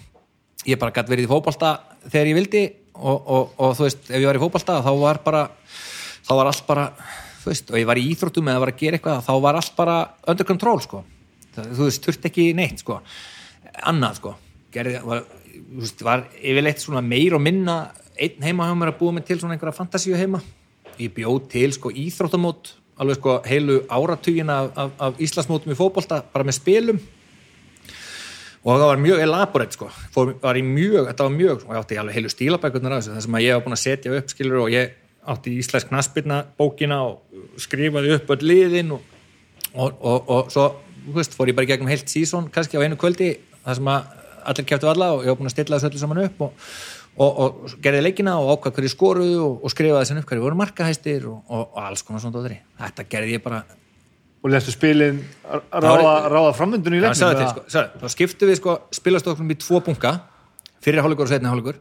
Ég 0.69 0.78
bara 0.81 0.95
gætt 0.95 1.11
verið 1.11 1.27
í 1.27 1.31
fótbolta 1.31 1.75
þegar 2.09 2.31
ég 2.31 2.39
vildi 2.39 2.62
og, 2.95 3.19
og, 3.28 3.53
og 3.59 3.75
þú 3.77 3.85
veist, 3.89 4.09
ef 4.09 4.17
ég 4.23 4.27
var 4.31 4.39
í 4.39 4.43
fótbolta 4.43 4.78
þá 4.87 4.91
var 5.03 5.20
bara, 5.27 5.43
þá 6.25 6.33
var 6.39 6.51
allt 6.53 6.65
bara 6.67 6.87
þú 7.43 7.51
veist, 7.53 7.70
og 7.75 7.78
ég 7.83 7.87
var 7.91 8.01
í 8.01 8.07
íþróttum 8.15 8.49
eða 8.53 8.62
var 8.65 8.73
að 8.73 8.81
gera 8.81 8.99
eitthvað 8.99 9.23
þá 9.28 9.33
var 9.45 9.59
allt 9.61 9.77
bara 9.77 9.99
under 10.33 10.49
control 10.49 10.81
sko. 10.85 11.03
Þú 11.59 11.85
veist, 11.89 12.05
þurft 12.09 12.27
ekki 12.31 12.49
neitt 12.57 12.81
sko. 12.85 13.01
Annað 13.89 14.19
sko. 14.23 14.35
Gerði, 14.73 14.99
var, 15.05 15.23
veist, 15.78 16.02
var 16.05 16.27
yfirleitt 16.39 16.83
svona 16.83 17.02
meir 17.05 17.36
og 17.36 17.43
minna 17.44 17.78
einn 18.18 18.43
heima 18.43 18.68
hjá 18.68 18.75
mér 18.78 18.93
að 18.93 18.99
búa 19.01 19.15
mig 19.15 19.27
til 19.28 19.39
svona 19.41 19.57
einhverja 19.57 19.77
fantasíu 19.78 20.18
heima. 20.18 20.41
Ég 20.99 21.12
bjóð 21.15 21.44
til 21.52 21.73
sko 21.77 21.93
íþróttamót 21.94 22.73
alveg 22.99 23.20
sko 23.20 23.36
heilu 23.47 23.83
áratugin 23.94 24.51
af, 24.51 24.73
af, 24.75 24.91
af 24.99 25.20
Íslandsmótum 25.23 25.73
í 25.73 25.78
fótbolta 25.78 26.23
bara 26.33 26.47
með 26.47 26.59
spilum. 26.59 26.99
Og 28.67 28.75
það 28.75 28.89
var 28.91 29.02
mjög 29.02 29.20
elaborate 29.23 29.77
sko. 29.78 29.91
Fór, 30.15 30.33
var 30.43 30.59
í 30.59 30.65
mjög, 30.67 31.07
þetta 31.12 31.28
var 31.28 31.36
mjög 31.36 31.62
og 31.62 31.70
ég 31.77 31.83
átti 31.83 32.01
alveg 32.01 32.18
heilu 32.18 32.33
stílabækurnar 32.33 32.97
af 32.97 33.05
þessu 33.05 33.15
þar 33.15 33.27
sem 33.27 33.39
að 33.39 33.47
ég 33.47 33.55
var 33.55 33.65
búin 33.67 33.77
að 33.77 33.85
setja 33.85 34.17
upp 34.18 34.35
skilur 34.35 34.65
og 34.65 34.75
ég 34.75 34.97
átti 35.28 35.55
íslensk 35.60 35.93
knaspirna 35.93 36.43
bókina 36.59 36.99
og 37.07 37.41
skrifaði 37.60 38.17
upp 38.17 38.35
öll 38.35 38.44
liðin 38.49 38.93
og, 38.97 39.17
og, 39.75 39.99
og, 40.01 40.31
og 40.35 40.52
svo 40.52 40.67
veist, 41.15 41.36
fór 41.36 41.52
ég 41.52 41.57
bara 41.57 41.68
í 41.68 41.70
gegnum 41.70 41.91
heilt 41.91 42.10
sísón 42.10 42.49
kannski 42.52 42.81
á 42.81 42.85
einu 42.85 42.99
kvöldi 43.01 43.36
þar 43.62 43.78
sem 43.78 43.91
að 43.93 44.15
allir 44.44 44.68
kæftu 44.68 44.91
alla 44.91 45.10
og 45.17 45.26
ég 45.26 45.33
var 45.33 45.41
búin 45.41 45.50
að 45.50 45.57
stilla 45.57 45.78
þessu 45.78 45.91
öllu 45.91 46.02
saman 46.02 46.23
upp 46.25 46.44
og, 46.47 46.68
og, 47.18 47.42
og 47.44 47.75
gerði 47.84 48.05
leikina 48.07 48.39
og 48.39 48.55
ákvað 48.55 48.78
hverju 48.78 48.92
skoruðu 48.94 49.42
og, 49.44 49.58
og 49.65 49.75
skrifaði 49.75 50.07
þessu 50.07 50.23
upp 50.23 50.31
hverju 50.33 50.47
voru 50.47 50.60
markahæstir 50.60 51.28
og, 51.31 51.42
og, 51.49 51.67
og 51.75 51.83
alls 51.84 52.07
konar 52.07 52.25
svona 52.25 52.39
dóttir. 52.39 52.62
Þetta 52.78 53.07
gerði 53.10 53.36
ég 53.39 53.44
bara 53.44 53.62
og 54.39 54.52
lestu 54.52 54.73
spilin 54.75 55.20
ráða, 55.44 56.15
ráða 56.31 56.55
framvindunum 56.57 56.99
í 56.99 57.02
Já, 57.02 57.08
leiknum 57.08 57.20
sagði 57.20 57.42
til, 57.42 57.50
sko, 57.52 57.65
sagði, 57.75 58.00
þá 58.02 58.15
skiptum 58.15 58.50
við 58.50 58.58
sko 58.60 58.75
spilastoknum 59.00 59.55
í 59.55 59.58
tvo 59.58 59.81
bunga 59.84 60.12
fyrir 60.84 61.02
hálfleikur 61.02 61.26
og 61.26 61.33
setni 61.33 61.50
hálfleikur. 61.50 61.81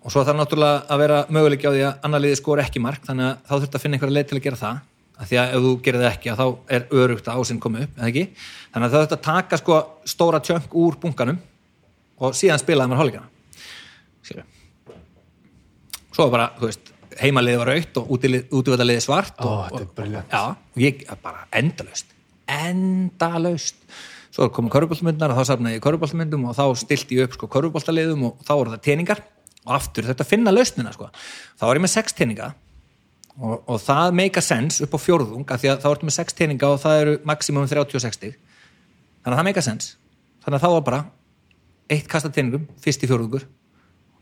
Og 0.00 0.12
svo 0.14 0.24
þarf 0.24 0.38
náttúrulega 0.40 0.86
að 0.90 1.02
vera 1.04 1.18
möguleiki 1.28 1.68
á 1.68 1.72
því 1.74 1.84
að 1.86 2.06
annar 2.08 2.24
liði 2.24 2.38
skor 2.40 2.62
ekki 2.62 2.82
mark 2.82 3.04
þannig 3.06 3.28
að 3.28 3.44
þá 3.46 3.54
þurft 3.54 3.76
að 3.76 3.84
finna 3.84 3.98
einhverja 3.98 4.16
leið 4.16 4.30
til 4.30 4.38
að 4.40 4.46
gera 4.48 4.60
það 4.60 4.80
því 5.28 5.40
að 5.40 5.54
ef 5.56 5.64
þú 5.64 5.72
gerir 5.84 6.04
það 6.04 6.12
ekki 6.12 6.36
þá 6.40 6.46
er 6.76 6.86
örugt 7.02 7.28
að 7.28 7.40
ásinn 7.40 7.60
komi 7.60 7.84
upp, 7.84 7.98
þannig 8.00 8.86
að 8.86 8.94
það 8.94 8.96
þurft 9.00 9.16
að 9.16 9.24
taka 9.26 9.60
sko 9.60 9.80
stóra 10.08 10.40
tjönk 10.44 10.76
úr 10.80 11.00
bunkanum 11.02 11.40
og 12.20 12.38
síðan 12.38 12.62
spilaði 12.62 12.94
maður 12.94 13.20
Skilju. 14.20 14.44
svo 16.12 16.30
bara, 16.30 16.50
þú 16.60 16.68
veist 16.68 16.94
heimaliði 17.20 17.60
var 17.60 17.70
raukt 17.74 18.00
og 18.00 18.14
útvöldaliði 18.14 19.02
svart 19.04 19.40
Ó, 19.40 19.66
og, 19.72 19.84
brilliant. 19.96 20.30
Já, 20.30 20.54
og 20.54 20.80
ég 20.80 21.04
bara 21.22 21.46
endalaust 21.56 22.16
endalaust. 22.50 23.78
Svo 24.30 24.46
komu 24.54 24.70
körfuboltamyndnar 24.70 25.32
og 25.32 25.40
þá 25.40 25.52
safnaði 25.52 25.78
ég 25.78 25.84
körfuboltamyndum 25.84 26.48
og 26.50 26.56
þá 26.58 26.64
stilti 26.78 27.18
ég 27.18 27.28
upp 27.28 27.36
sko 27.36 27.48
körfuboltaliðum 27.50 28.28
og 28.28 28.42
þá 28.46 28.52
voru 28.54 28.74
það 28.74 28.84
teningar. 28.86 29.22
Og 29.66 29.74
aftur 29.76 30.06
þetta 30.06 30.26
finna 30.26 30.54
lausnina 30.54 30.92
sko. 30.94 31.10
Þá 31.58 31.64
var 31.66 31.80
ég 31.80 31.84
með 31.84 31.94
sex 31.96 32.16
teninga 32.16 32.52
og, 33.40 33.62
og 33.66 33.80
það 33.82 34.16
make 34.20 34.40
a 34.40 34.44
sense 34.44 34.84
upp 34.84 34.96
á 34.96 34.98
fjórðung 35.00 35.46
af 35.48 35.62
því 35.62 35.72
að 35.72 35.84
þá 35.84 35.88
ertu 35.90 36.08
með 36.08 36.16
sex 36.16 36.36
teninga 36.36 36.70
og 36.70 36.80
það 36.82 37.00
eru 37.04 37.14
maximum 37.28 37.68
36 37.70 38.18
stig. 38.18 38.36
Þannig 39.24 39.34
að 39.34 39.40
það 39.40 39.48
make 39.48 39.62
a 39.62 39.66
sense. 39.66 39.94
Þannig 40.44 40.58
að 40.58 40.64
þá 40.64 40.74
var 40.76 40.84
bara 40.88 41.00
eitt 41.90 42.08
kasta 42.10 42.30
teningum, 42.32 42.66
fyrst 42.80 43.04
í 43.04 43.10
fjórðungur 43.10 43.46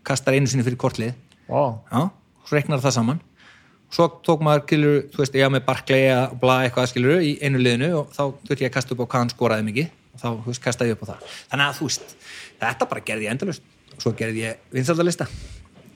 kastar 0.08 0.36
einu 0.38 0.48
sinni 0.48 0.64
fyrir 0.64 0.78
kortlið 0.80 1.12
Vá. 1.48 1.80
já, 1.90 2.00
svo 2.48 2.56
reiknar 2.56 2.80
það 2.84 2.94
saman. 2.96 3.20
Svo 3.92 4.04
tók 4.24 4.42
maður, 4.44 4.66
skilur, 4.66 4.96
þú 5.14 5.22
veist, 5.22 5.36
ég 5.40 5.48
með 5.52 5.64
Barclay 5.64 6.10
að 6.12 6.34
bla 6.42 6.58
eitthvað, 6.66 6.90
skilur, 6.90 7.22
í 7.24 7.30
einu 7.40 7.60
liðinu 7.62 7.88
og 8.02 8.10
þá 8.12 8.22
þurfti 8.44 8.66
ég 8.66 8.68
að 8.68 8.74
kasta 8.74 8.92
upp 8.92 9.00
á 9.00 9.06
hvað 9.06 9.22
hann 9.22 9.32
skoraði 9.32 9.64
mikið. 9.64 9.88
Og 10.12 10.20
þá, 10.20 10.26
þú 10.28 10.50
veist, 10.50 10.62
kastaði 10.66 10.92
upp 10.92 11.04
á 11.04 11.10
það. 11.12 11.22
Þannig 11.54 11.64
að, 11.64 11.78
þú 11.78 11.88
veist, 11.88 12.14
þetta 12.60 12.88
bara 12.90 13.04
gerði 13.08 13.28
ég 13.28 13.32
endalust 13.32 13.94
og 13.94 14.04
svo 14.04 14.12
gerði 14.18 14.44
ég 14.44 14.60
vinsaldalista 14.76 15.26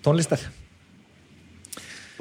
tónlistar 0.03 0.41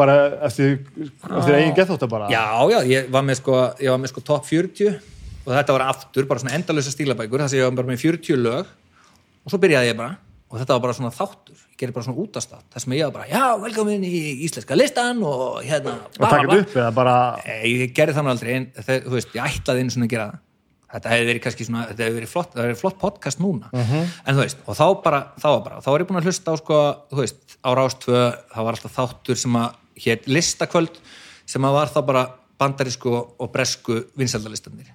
bara 0.02 0.18
eftir, 0.50 0.80
eftir 1.06 1.58
eigin 1.60 1.78
gethóta 1.78 2.10
bara. 2.12 2.28
Já, 2.34 2.44
já, 2.74 2.80
ég 2.90 3.08
var 3.14 3.24
með 3.28 3.40
sko, 3.44 3.62
ég 3.82 3.94
var 3.94 4.02
með 4.02 4.14
sko 4.16 4.26
top 4.32 4.50
40 4.50 4.98
og 5.46 5.54
þetta 5.56 5.78
var 5.78 5.88
aftur, 5.90 6.28
bara 6.30 6.44
svona 6.44 6.58
endalusa 6.60 6.92
stílabækur 6.94 7.42
þar 7.46 7.54
sem 7.54 7.62
ég 7.62 7.70
var 7.70 7.80
bara 7.80 7.94
með 7.94 8.04
40 8.04 8.44
lög 8.44 8.76
og 9.42 9.50
svo 9.54 9.62
byrjaði 9.64 9.90
ég 9.94 9.98
bara 10.02 10.18
og 10.52 10.60
þetta 10.60 10.76
var 10.76 10.82
bara 10.84 10.94
svona 10.98 11.14
þáttur, 11.16 11.56
ég 11.72 11.80
gerði 11.80 11.94
bara 11.96 12.06
svona 12.10 12.22
útastátt 12.26 12.66
þar 12.76 12.84
sem 12.84 12.94
ég 12.98 13.08
var 13.08 13.14
bara, 13.16 13.28
já, 13.32 13.44
velkomin 13.64 14.04
í 14.04 14.18
íslenska 14.46 14.76
listan 14.76 15.22
og 15.24 15.62
hérna 15.64 15.94
og 16.10 16.18
taka 16.20 16.42
þetta 16.44 16.58
upp 16.66 16.76
eða 16.82 16.92
bara 16.98 17.14
ég 17.64 17.94
gerði 17.96 18.16
þannig 18.18 18.34
aldrei 18.36 18.52
en 18.58 18.66
þú 19.08 19.14
veist, 19.16 19.32
ég 19.38 19.48
ætlaði 19.62 19.86
einu 19.86 19.96
svona 19.96 20.10
að 20.10 20.16
gera 20.18 20.26
það. 20.34 20.40
Þetta 20.92 21.12
hefði 21.14 21.28
verið 21.30 21.44
kannski 21.46 21.66
svona, 21.70 21.82
þetta 21.88 22.04
hefði 22.04 22.18
verið 22.20 22.32
flott 22.34 22.50
það 22.52 22.60
hefði 22.60 22.68
verið 22.74 22.82
flott 22.84 22.98
podcast 23.00 23.40
núna, 23.40 23.70
en 23.80 24.36
þú 24.36 24.42
veist 24.44 24.66
og 24.68 24.76
þá 24.76 24.86
bara, 25.06 25.20
þá 25.40 25.48
var 25.48 25.62
bara, 25.70 25.78
þá 25.86 25.90
var 25.94 26.04
ég 26.04 26.10
búin 26.10 26.20
að 26.20 26.28
hlusta 26.28 26.52
á 26.52 26.56
sko, 26.60 26.80
þú 27.14 27.20
veist, 27.22 27.56
á 27.64 27.70
Rástvö, 27.80 28.24
það 28.52 28.68
var 28.68 28.76
alltaf 28.76 28.98
þáttur 29.00 29.40
sem 29.40 29.56
að, 29.62 29.78
hér 30.06 30.24
listakvöld 30.28 30.98
sem 31.50 31.68
að 31.68 31.78
var 31.78 31.92
þá 31.94 32.02
bara 32.08 32.26
bandarísku 32.62 33.12
og 33.14 33.52
bresku 33.54 34.04
vinsaldalistanir 34.18 34.92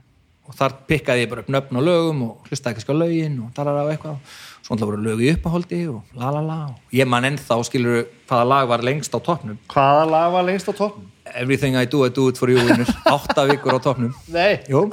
og 0.47 0.55
þar 0.55 0.77
pikkaði 0.87 1.25
ég 1.25 1.31
bara 1.31 1.43
upp 1.43 1.49
nöfn 1.51 1.79
og 1.81 1.87
lögum 1.87 2.21
og 2.29 2.47
hlustaði 2.47 2.77
kannski 2.77 2.95
á 2.95 3.03
lögin 3.03 3.41
og 3.43 3.49
talar 3.57 3.81
á 3.83 3.91
eitthvað. 3.91 4.21
Og 4.61 4.69
svona 4.69 4.87
voru 4.87 5.01
lög 5.03 5.23
í 5.25 5.33
uppáholdi 5.35 5.81
og 5.91 6.19
la 6.19 6.31
la 6.35 6.43
la. 6.43 6.59
Og 6.71 6.95
ég 6.95 7.09
man 7.11 7.27
ennþá 7.27 7.57
skilur 7.67 8.05
hvaða 8.29 8.47
lag 8.53 8.69
var 8.71 8.85
lengst 8.87 9.15
á 9.15 9.19
toppnum. 9.19 9.59
Hvaða 9.73 10.05
lag 10.11 10.31
var 10.37 10.47
lengst 10.47 10.71
á 10.71 10.75
toppnum? 10.75 11.11
Everything 11.35 11.75
I 11.75 11.85
do, 11.91 12.05
I 12.07 12.11
do 12.15 12.29
it 12.31 12.39
for 12.39 12.51
you 12.51 12.63
vinnur. 12.63 12.87
átta 13.15 13.47
vikur 13.51 13.75
á 13.75 13.81
toppnum. 13.83 14.15
Nei, 14.31 14.63
Jú. 14.71 14.87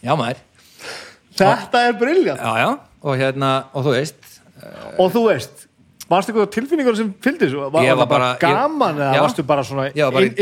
Já 0.00 0.14
maður, 0.16 0.38
þetta 1.36 1.82
er 1.88 1.96
briljant 2.00 2.40
já 2.40 2.52
já. 2.60 2.68
Og 3.00 3.16
hérna, 3.20 3.50
og 3.72 3.84
þú 3.84 3.96
veist 3.96 4.30
og 5.00 5.08
þú 5.12 5.24
veist, 5.28 5.66
varstu 6.10 6.32
eitthvað 6.32 6.50
tilfinningur 6.56 6.96
sem 6.98 7.10
fylgdi 7.22 7.48
svo, 7.52 7.68
var, 7.70 7.84
var 7.86 8.00
það 8.00 8.08
bara 8.10 8.30
gaman 8.42 8.96
ég- 8.96 9.02
eða 9.06 9.14
já. 9.16 9.22
varstu 9.24 9.44
bara 9.46 9.62
svona 9.66 9.84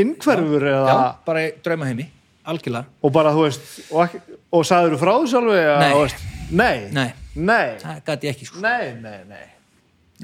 innkverfur 0.02 0.64
eða, 0.70 0.86
Já, 0.88 0.98
bara 1.26 1.42
í 1.44 1.50
draumaheimi, 1.64 2.06
algjörlega 2.48 2.84
og 3.04 3.12
bara 3.12 3.32
þú 3.36 3.44
veist 3.44 3.92
og, 3.92 4.16
og 4.52 4.64
sagður 4.68 4.96
þú 4.96 5.00
frá 5.02 5.12
þessu 5.20 5.40
alveg 5.42 5.68
Nei. 5.82 5.92
veist, 6.00 6.24
nei, 6.50 6.76
Nei. 6.92 7.08
nei, 7.36 7.66
Það 7.84 8.00
gæti 8.08 8.30
ekki 8.32 8.48
sko 8.48 8.62
nei, 8.64 8.94
nei, 9.02 9.18
nei. 9.28 9.44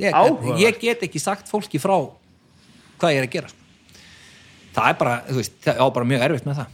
ég, 0.01 0.15
Áhugavert. 0.17 0.63
ég 0.65 0.81
get 0.81 1.03
ekki 1.09 1.21
sagt 1.23 1.51
fólki 1.53 1.79
frá 1.83 1.99
hvað 2.99 3.13
ég 3.13 3.21
er 3.21 3.27
að 3.29 3.35
gera 3.37 3.49
sko. 3.53 3.61
Það 4.75 4.89
er 4.91 4.97
bara, 4.99 5.19
þú 5.29 5.37
veist, 5.39 5.53
það 5.63 5.77
er 5.85 5.91
bara 5.99 6.09
mjög 6.15 6.23
erfitt 6.31 6.47
með 6.49 6.57
það 6.63 6.73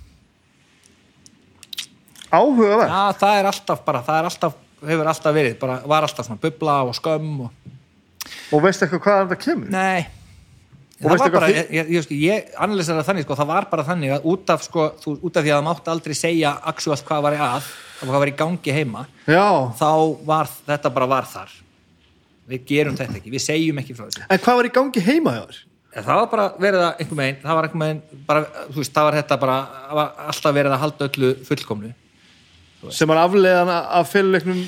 áhugavert 2.31 2.91
Já, 2.91 3.03
það 3.19 3.39
er 3.41 3.49
alltaf 3.51 3.81
bara, 3.85 4.01
það 4.07 4.19
er 4.23 4.29
alltaf 4.31 4.55
hefur 4.87 5.09
alltaf 5.11 5.35
verið, 5.37 5.57
bara 5.61 5.81
var 5.91 6.07
alltaf 6.07 6.25
svona 6.29 6.41
bubla 6.41 6.77
og 6.89 6.95
skömm 6.97 7.41
og 7.49 7.77
og 8.51 8.65
veist 8.65 8.83
eitthvað 8.85 9.05
hvað 9.05 9.21
þetta 9.23 9.39
kemur? 9.45 9.71
Nei. 9.75 10.09
Það 11.01 11.47
ég, 11.73 12.11
ég 12.13 12.51
analysera 12.61 13.01
það 13.01 13.07
þannig, 13.09 13.25
sko, 13.25 13.37
það 13.39 13.49
var 13.49 13.67
bara 13.71 13.85
þannig 13.87 14.13
að 14.19 14.27
út 14.29 14.51
af, 14.53 14.67
sko, 14.67 14.83
þú, 15.01 15.15
út 15.25 15.39
af 15.39 15.47
því 15.47 15.53
að 15.53 15.57
það 15.57 15.67
mátti 15.71 15.93
aldrei 15.95 16.17
segja 16.19 16.51
actualt 16.69 17.07
hvað 17.09 17.23
var 17.25 17.37
í 17.37 17.41
að, 17.47 17.71
hvað 18.03 18.19
var 18.19 18.33
í 18.33 18.35
gangi 18.43 18.75
heima, 18.77 19.07
já, 19.25 19.47
þá 19.81 19.89
var 20.29 20.51
þetta 20.67 20.93
bara 20.99 21.09
var 21.15 21.31
þar. 21.31 21.55
Við 22.51 22.69
gerum 22.69 22.99
þetta 22.99 23.17
ekki, 23.17 23.33
við 23.33 23.45
segjum 23.47 23.81
ekki 23.81 23.97
frá 23.97 24.05
þessu. 24.11 24.27
En 24.27 24.45
hvað 24.45 24.61
var 24.61 24.69
í 24.69 24.75
gangi 24.77 25.05
heima 25.07 25.35
þér? 25.39 25.63
Það 25.91 26.21
var 26.21 26.29
bara 26.31 26.47
verið 26.63 26.85
að 26.85 27.01
einhver 27.03 27.19
megin, 27.19 27.41
það 27.43 27.57
var 27.57 27.67
einhver 27.67 27.81
megin 27.81 28.25
bara, 28.29 28.45
veist, 28.77 28.93
það 28.95 29.07
var 29.09 29.17
þetta 29.19 29.41
bara 29.41 29.57
það 29.73 29.99
var 29.99 30.13
alltaf 30.31 30.55
verið 30.55 30.75
að 30.77 30.83
halda 30.85 31.09
öllu 31.09 31.31
fullkomnu 31.49 31.91
sem 32.97 33.11
var 33.11 33.21
afleiðan 33.21 33.71
af 33.71 34.09
fyrirleiknum 34.09 34.61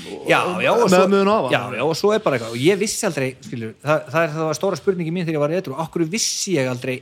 með 0.92 1.14
möðun 1.14 1.30
á 1.32 1.38
já, 1.54 1.60
já, 1.78 1.82
og 1.86 1.94
svo 1.96 2.12
er 2.12 2.20
bara 2.24 2.36
eitthvað. 2.36 2.56
Og 2.56 2.60
ég 2.60 2.80
vissi 2.80 3.06
aldrei, 3.08 3.30
skilur, 3.40 3.72
það, 3.80 4.02
það 4.12 4.26
er 4.26 4.34
það 4.34 4.48
var 4.50 4.58
stóra 4.58 4.80
spurningi 4.80 5.14
mín 5.14 5.24
þegar 5.24 5.38
ég 5.38 5.44
var 5.44 5.54
eitthvað, 5.56 5.80
okkur 5.86 6.04
vissi 6.12 6.56
ég 6.58 6.68
aldrei 6.68 6.98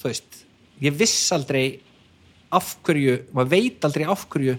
þú 0.00 0.10
veist, 0.10 0.42
ég 0.84 0.98
vissi 0.98 1.34
aldrei 1.36 1.64
af 2.54 2.74
hverju, 2.86 3.16
maður 3.34 3.54
veit 3.54 3.86
aldrei 3.86 4.06
af 4.10 4.26
hverju 4.34 4.58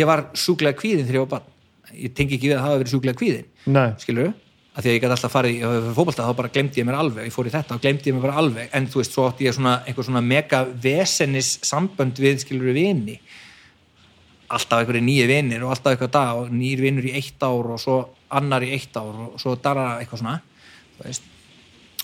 ég 0.00 0.10
var 0.10 0.26
sjúklega 0.38 0.78
kvíðin 0.78 1.06
þegar 1.06 1.20
ég 1.20 1.26
var 1.26 1.32
barn. 1.38 1.48
Ég 1.90 2.14
tengi 2.14 2.36
ekki 2.36 2.50
við 2.50 2.56
að 2.56 2.60
það 2.60 2.68
hafa 2.68 2.80
verið 2.82 2.94
sjúklega 2.94 3.18
kvíðin 3.18 3.74
Nei. 3.74 3.88
skilur 3.98 4.32
að 4.70 4.84
því 4.84 4.90
að 4.90 4.94
ég 4.94 5.00
gæti 5.02 5.14
alltaf 5.16 5.32
farið 5.34 5.56
í 5.56 5.70
fótbolta 5.96 6.26
þá 6.28 6.34
bara 6.38 6.50
glemdi 6.54 6.80
ég 6.80 6.86
mér 6.86 6.98
alveg, 7.00 7.26
ég 7.26 7.34
fór 7.34 7.48
í 7.48 7.52
þetta 7.52 7.74
og 7.74 7.82
glemdi 7.82 8.10
ég 8.10 8.14
mér 8.14 8.22
bara 8.22 8.36
alveg, 8.38 8.68
en 8.76 8.86
þú 8.90 9.00
veist, 9.00 9.16
svo 9.16 9.24
átti 9.26 9.48
ég 9.48 9.56
svona 9.56 9.72
einhver 9.82 10.06
svona 10.06 10.22
mega 10.22 10.60
vesenis 10.84 11.56
sambönd 11.66 12.20
við 12.22 12.44
skilur 12.44 12.70
vini 12.76 13.16
alltaf 14.50 14.82
einhverju 14.82 15.02
nýju 15.06 15.26
vinir 15.30 15.64
og 15.64 15.74
alltaf 15.74 15.94
eitthvað 15.94 16.14
dag 16.16 16.40
og 16.40 16.54
nýjir 16.54 16.82
vinur 16.84 17.06
í 17.06 17.14
eitt 17.18 17.42
ár 17.42 17.74
og 17.74 17.82
svo 17.82 17.98
annar 18.30 18.66
í 18.66 18.72
eitt 18.74 18.96
ár 18.98 19.26
og 19.26 19.36
svo 19.42 19.54
dara 19.62 19.92
eitthvað 20.00 20.24
svona 20.24 20.40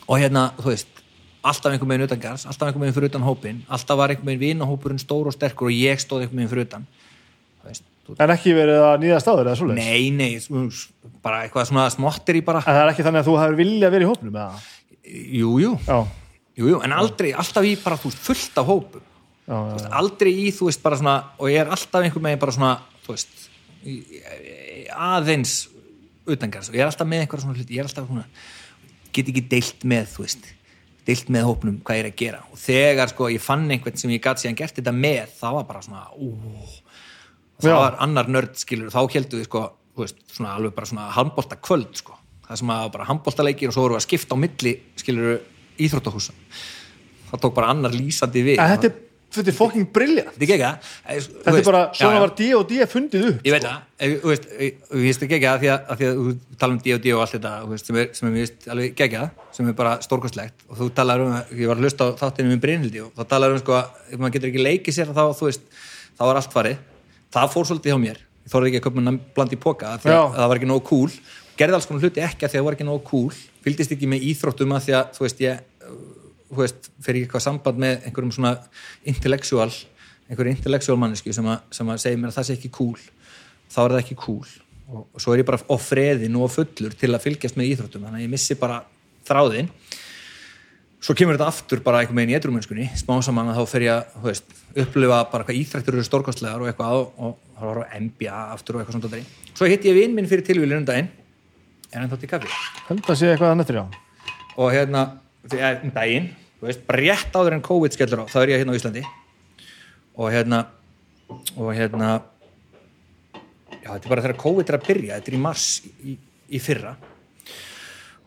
og 0.06 0.20
hérna, 0.20 0.48
þú 0.60 0.70
veist 0.70 1.02
alltaf 1.46 1.72
einhver 1.72 1.90
meginn 1.90 2.06
utangars, 2.06 2.46
alltaf 2.46 2.70
einhver 2.70 2.84
meginn 2.84 2.96
fyrir 2.96 3.10
utan 3.10 3.26
hópin 3.26 3.64
alltaf 3.66 3.98
var 3.98 4.14
einhver 4.14 4.28
meginn 4.28 4.44
vinahópurinn 4.44 5.02
stór 5.02 5.30
og 5.30 5.36
sterkur 5.36 5.70
og 5.70 5.74
ég 5.74 6.00
stóð 6.02 6.24
einhver 6.24 6.38
meginn 6.38 6.54
fyrir 6.54 6.68
utan 6.70 6.86
En 8.22 8.30
ekki 8.30 8.52
verið 8.54 8.84
að 8.86 9.00
nýja 9.02 9.16
staður 9.18 9.48
eða 9.50 9.58
svoleiðis? 9.58 9.86
Nei, 9.88 10.10
nei, 10.14 10.68
bara 11.24 11.40
eitthvað 11.42 11.64
svona 11.72 11.86
smottir 11.90 12.38
í 12.38 12.42
bara. 12.46 12.60
En 12.62 12.76
það 12.76 12.84
er 12.84 12.90
ekki 12.92 13.06
þannig 13.06 13.24
að 13.24 13.26
þú 13.26 13.34
hefur 13.40 13.56
vilja 13.58 13.90
verið 13.90 14.06
í 14.06 14.10
hópnum 14.12 14.36
eða? 14.36 14.60
Jú, 15.40 15.50
jú, 15.62 15.72
Já, 15.88 15.96
jú, 16.60 16.68
jú 16.70 16.78
en 16.86 16.94
aldrei, 16.94 17.32
alltaf 17.34 17.66
í 17.66 17.74
bara 17.82 17.98
þú 17.98 18.12
veist, 18.12 18.22
fullt 18.28 18.60
af 18.62 18.70
hópum 18.70 19.04
já, 19.46 19.56
já. 19.56 19.88
aldrei 20.00 20.32
í, 20.34 20.50
þú 20.54 20.70
veist, 20.70 20.82
bara 20.82 20.98
svona 21.00 21.16
og 21.38 21.52
ég 21.52 21.62
er 21.62 21.72
alltaf 21.76 22.02
einhver 22.02 22.26
megin 22.26 22.42
bara 22.42 22.56
svona 22.56 22.74
þú 23.06 23.16
veist, 23.16 23.48
aðeins 24.92 25.56
utangars 26.26 26.70
og 26.70 26.78
ég 26.78 26.84
er 26.84 26.90
alltaf 26.90 27.08
með 27.08 27.24
einhver 27.24 27.42
svona 27.42 27.58
hluti, 27.58 27.74
ég 27.76 27.84
er 27.84 27.88
alltaf 27.88 28.10
svona 28.10 28.26
get 29.16 29.32
ekki 29.32 29.46
deilt 29.48 29.86
með, 29.88 30.10
þú 30.12 30.26
veist 30.26 30.52
deilt 31.06 31.30
með 31.30 31.46
hópnum 31.46 31.78
hvað 31.86 31.98
ég 31.98 32.04
er 32.04 32.10
að 32.10 32.18
gera. 32.18 32.42
Og 32.50 32.60
þegar 32.60 33.10
sko 33.12 33.30
ég 33.30 33.42
fann 33.42 33.66
einhvern 33.70 33.98
sem 34.00 34.12
ég 34.12 34.22
gat 34.24 34.42
síðan 34.42 34.58
gert 34.58 34.78
þetta 34.78 34.94
með, 34.94 35.34
það 35.38 35.58
var 35.58 35.66
bara 35.68 35.82
svona 35.84 36.04
ú, 36.18 36.30
það 37.62 37.70
Já. 37.70 37.78
var 37.78 37.98
annar 38.06 38.30
nörd 38.32 38.56
skilur, 38.58 38.90
þá 38.90 39.00
heldur 39.14 39.42
við 39.42 39.48
sko 39.48 39.62
veist, 39.96 40.18
svona 40.34 40.56
alveg 40.58 40.74
bara 40.76 40.90
svona 40.90 41.06
handbolta 41.14 41.58
kvöld 41.62 42.00
sko, 42.00 42.16
það 42.48 42.62
sem 42.62 42.72
að 42.74 42.88
bara 42.96 43.06
handboltaleikir 43.12 43.70
og 43.70 43.76
svo 43.76 43.86
voru 43.86 43.96
við 43.96 44.02
að 44.02 44.06
skipta 44.08 44.36
á 44.36 44.42
milli 44.42 44.74
skilur 44.98 45.38
íþróttahúsa. 45.86 46.34
Það 47.30 47.42
tók 47.44 47.56
bara 47.56 47.70
annar 47.74 47.94
lýsandi 47.94 48.42
við. 48.46 48.60
Þetta 48.60 48.90
er, 48.90 48.98
þetta 49.34 49.50
er 49.52 49.56
fucking 49.56 49.86
brilliant 49.92 50.36
Þetta 50.36 51.52
er 51.52 51.58
er 51.60 51.66
bara, 51.66 51.80
svona 51.96 52.20
var 52.22 52.32
D 52.38 52.46
og 52.56 52.64
D 52.70 52.78
fundið 52.90 53.24
upp 53.30 53.46
Ég 53.48 53.54
veit 53.56 53.66
það, 53.66 53.80
ef- 54.06 54.14
þú 54.22 54.30
veist, 54.32 54.46
ég 54.60 55.02
veist 55.02 55.24
ekki 55.26 55.36
ekki 55.38 55.48
að 55.50 55.64
því 55.64 55.70
að, 55.72 56.04
þú 56.20 56.26
tala 56.62 56.76
um 56.76 56.80
D&D 56.84 57.12
og 57.16 57.22
allt 57.24 57.34
þetta 57.36 57.52
þú 57.64 57.72
veist, 57.72 57.90
sem 57.90 57.98
er, 58.02 58.08
sem 58.16 58.28
er 58.30 58.36
veist 58.36 58.68
alveg 58.72 58.94
gegja 59.00 59.24
sem 59.56 59.68
er 59.70 59.76
bara 59.76 59.96
stórkostlegt. 60.04 60.66
Og 60.70 60.78
þú 60.80 60.88
talar 60.96 61.24
um 61.24 61.34
ég 61.56 61.70
var 61.70 61.78
að 61.80 61.86
hlusta 61.86 62.08
á 62.12 62.18
þáttinu 62.22 62.52
um 62.56 62.62
Brynhildi 62.62 63.02
og 63.04 63.12
þá 63.16 63.24
talar 63.34 63.54
um 63.56 63.60
sko 63.62 63.76
að 63.78 64.12
ef 64.12 64.20
maður 64.20 64.36
getur 64.36 64.50
ekki 64.52 64.64
leikið 64.66 64.96
sér 64.98 65.12
þá, 65.16 65.22
þú 65.38 65.48
veist, 65.48 65.64
þá 66.16 66.24
er 66.28 66.40
allt 66.40 66.56
farið. 66.56 66.82
Það 67.36 67.52
fór 67.54 67.68
svolítið 67.70 67.92
hjá 67.94 68.00
mér, 68.02 68.20
ég 68.46 68.52
þorði 68.52 68.70
ekki 68.72 68.80
að 68.80 68.86
köpa 68.86 69.00
mér 69.06 69.20
bland 69.36 69.52
í 69.56 69.60
Já. 70.12 70.20
að 70.22 70.36
það 70.40 70.50
var 70.52 70.60
ekki 70.60 70.70
nógu 70.70 70.84
cool. 70.90 71.10
Gerði 71.56 71.78
alls 71.78 71.88
konar 71.88 72.04
hluti 72.04 72.20
ekki 72.24 72.44
að 72.44 72.52
því 72.52 72.56
að 72.56 72.60
það 72.60 72.66
var 72.68 72.76
ekki 72.76 72.88
nógu 72.90 73.02
cool. 73.08 73.32
Fylgdist 73.64 73.94
ekki 73.96 74.08
með 74.12 74.26
íþróttum 74.30 74.76
að 74.76 74.84
því 74.86 74.96
að 75.00 75.14
þú 75.16 75.24
veist, 75.24 75.40
ég 75.40 75.64
þú 76.50 76.62
veist, 76.62 76.90
fer 77.02 77.18
ég 77.18 77.26
eitthvað 77.26 77.44
samband 77.46 77.82
með 77.82 78.06
einhverjum 78.06 78.32
svona 78.36 78.54
intellektual 79.08 79.70
einhverjum 80.26 80.56
intellektual 80.56 80.98
mannesku 81.00 81.34
sem, 81.34 81.50
sem 81.74 81.92
að 81.92 82.02
segja 82.02 82.20
mér 82.20 82.32
að 82.32 82.38
það 82.38 82.48
sé 82.48 82.56
ekki 82.56 82.72
cool 82.74 82.96
þá 83.66 83.78
er 83.82 83.94
það 83.96 84.00
ekki 84.04 84.18
cool. 84.22 84.48
Og, 84.86 85.06
og 85.10 85.22
svo 85.22 85.34
er 85.34 85.42
ég 85.42 85.48
bara 85.48 85.58
á 85.58 85.76
freðin 85.82 86.36
og 86.38 86.52
fullur 86.54 86.94
til 86.94 87.10
að 87.10 87.24
fylgjast 87.24 87.58
með 87.58 87.72
íþróttum 87.72 88.06
þannig 88.06 88.20
að 88.20 88.26
ég 88.26 88.34
missi 88.36 88.56
bara 88.58 88.84
þráðin 89.26 89.70
svo 91.02 91.14
kemur 91.18 91.36
þetta 91.36 91.50
aftur 91.50 91.82
bara 91.84 92.02
einhver 92.02 92.16
meginn 92.16 92.32
í 92.32 92.36
edrumennskunni 92.38 92.86
smá 92.98 93.18
saman 93.22 93.50
að 93.50 93.60
þá 93.60 93.72
fer 93.72 93.84
ég 93.86 94.14
að 94.22 94.40
upplifa 94.84 95.18
bara 95.32 95.46
hvað 95.46 95.58
íþrættur 95.60 95.98
eru 95.98 96.06
stórkostlegar 96.06 96.62
og 96.62 96.70
eitthvað 96.70 97.02
og, 97.02 97.36
það 97.58 97.68
var 97.72 97.82
á 97.82 97.84
NBA 97.98 98.40
aftur 98.54 98.78
og 98.78 98.82
eitthvað 98.82 98.98
svona 99.00 99.20
svo 99.52 99.70
hitti 99.70 99.90
ég 99.90 99.98
vinn 99.98 100.16
minn 100.16 100.30
fyrir 100.30 100.46
tilvílinu 100.46 100.80
um 100.82 100.88
daginn 100.88 101.10
er 101.92 102.00
hann 102.00 102.10
þátt 102.10 102.26
í 102.26 102.30
kaffi? 102.30 102.50
Held 102.88 103.06
að 103.06 103.20
sé 103.20 103.30
eitthvað 103.32 103.52
að 103.52 103.60
nettur, 103.60 103.80
já 103.82 103.84
og 104.56 104.72
hérna 104.72 105.04
þegar- 105.48 105.82
um 105.84 105.90
daginn, 105.94 106.28
þú 106.60 106.68
veist, 106.68 106.86
bara 106.86 107.02
rétt 107.02 107.32
áður 107.36 107.56
en 107.56 107.62
COVID 107.62 107.92
skellur 107.92 108.22
á, 108.22 108.26
þá 108.26 108.38
er 108.42 108.48
ég 108.48 108.60
hérna 108.62 108.72
á 108.74 108.78
Íslandi. 108.78 109.04
Og 110.16 110.30
hérna 110.32 110.66
og 111.56 111.74
hérna 111.74 112.22
já, 113.82 113.90
þetta 113.90 114.04
er 114.04 114.08
bara 114.08 114.22
þegar 114.22 114.42
COVID 114.42 114.68
er 114.70 114.78
að 114.78 114.86
byrja 114.86 115.18
þetta 115.18 115.32
er 115.32 115.36
í 115.36 115.42
mars 115.42 115.66
í, 116.04 116.16
í 116.50 116.60
fyrra. 116.62 116.96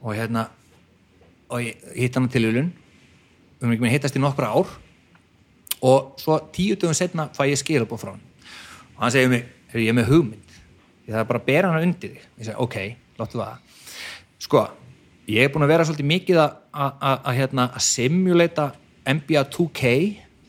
Og 0.01 0.15
hérna 0.15 0.49
og 1.49 1.63
ég 1.63 1.75
hitt 1.95 2.15
hann 2.15 2.29
til 2.29 2.45
Ulun 2.45 2.69
við 2.69 3.63
erum 3.63 3.73
ekki 3.75 3.85
með 3.87 3.95
hittast 3.95 4.15
í 4.15 4.23
nokkra 4.23 4.51
ár. 4.55 4.67
Og 5.81 6.19
svo 6.19 6.37
tíu 6.53 6.75
dögum 6.75 6.95
setna 6.95 7.29
fæ 7.35 7.47
ég 7.49 7.59
skilabóð 7.59 8.03
frá 8.03 8.11
hann 8.13 8.25
og 8.99 9.03
hann 9.05 9.11
segir 9.11 9.29
mig, 9.29 9.45
"Heyrðu, 9.71 9.85
ég 9.87 9.95
með 9.95 10.09
hugmynd. 10.11 10.49
Ég 11.07 11.13
þarf 11.15 11.27
bara 11.27 11.39
að 11.39 11.45
bera 11.45 11.71
hana 11.71 11.81
undir 11.81 12.09
þig. 12.09 12.21
Ég 12.39 12.45
segi, 12.45 12.55
ok, 12.57 12.95
láttu 13.17 13.39
það. 13.39 13.57
Sko, 14.39 14.69
ég 15.29 15.45
er 15.45 15.53
búin 15.53 15.65
að 15.65 15.73
vera 15.73 15.85
svolítið 15.87 16.09
mikið 16.09 16.39
að, 16.41 17.29
hérna, 17.37 17.69
simulata 17.83 18.71
NBA 19.09 19.45
2K 19.53 19.93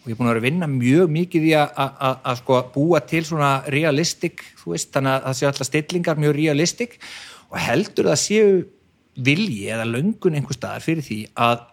og 0.00 0.08
ég 0.08 0.14
er 0.14 0.18
búin 0.18 0.30
að 0.30 0.32
vera 0.32 0.40
að 0.40 0.46
vinna 0.46 0.68
mjög 0.72 1.10
mikið 1.12 1.46
í 1.50 1.54
að, 1.60 2.30
sko, 2.40 2.60
búa 2.72 3.02
til 3.04 3.20
svona 3.28 3.50
realistic, 3.72 4.44
þú 4.62 4.74
veist, 4.74 4.88
þannig 4.94 5.12
að 5.12 5.26
það 5.26 5.38
séu 5.38 5.48
alltaf 5.50 5.68
stillingar 5.68 6.20
mjög 6.20 6.36
realistic. 6.38 6.96
Og 7.50 7.58
heldur 7.60 8.08
það 8.08 8.20
séu 8.22 8.54
vilji 9.20 9.68
eða 9.74 9.88
löngun 9.90 10.38
einhver 10.38 10.56
staðar 10.56 10.84
fyrir 10.84 11.04
því 11.04 11.20
að 11.48 11.66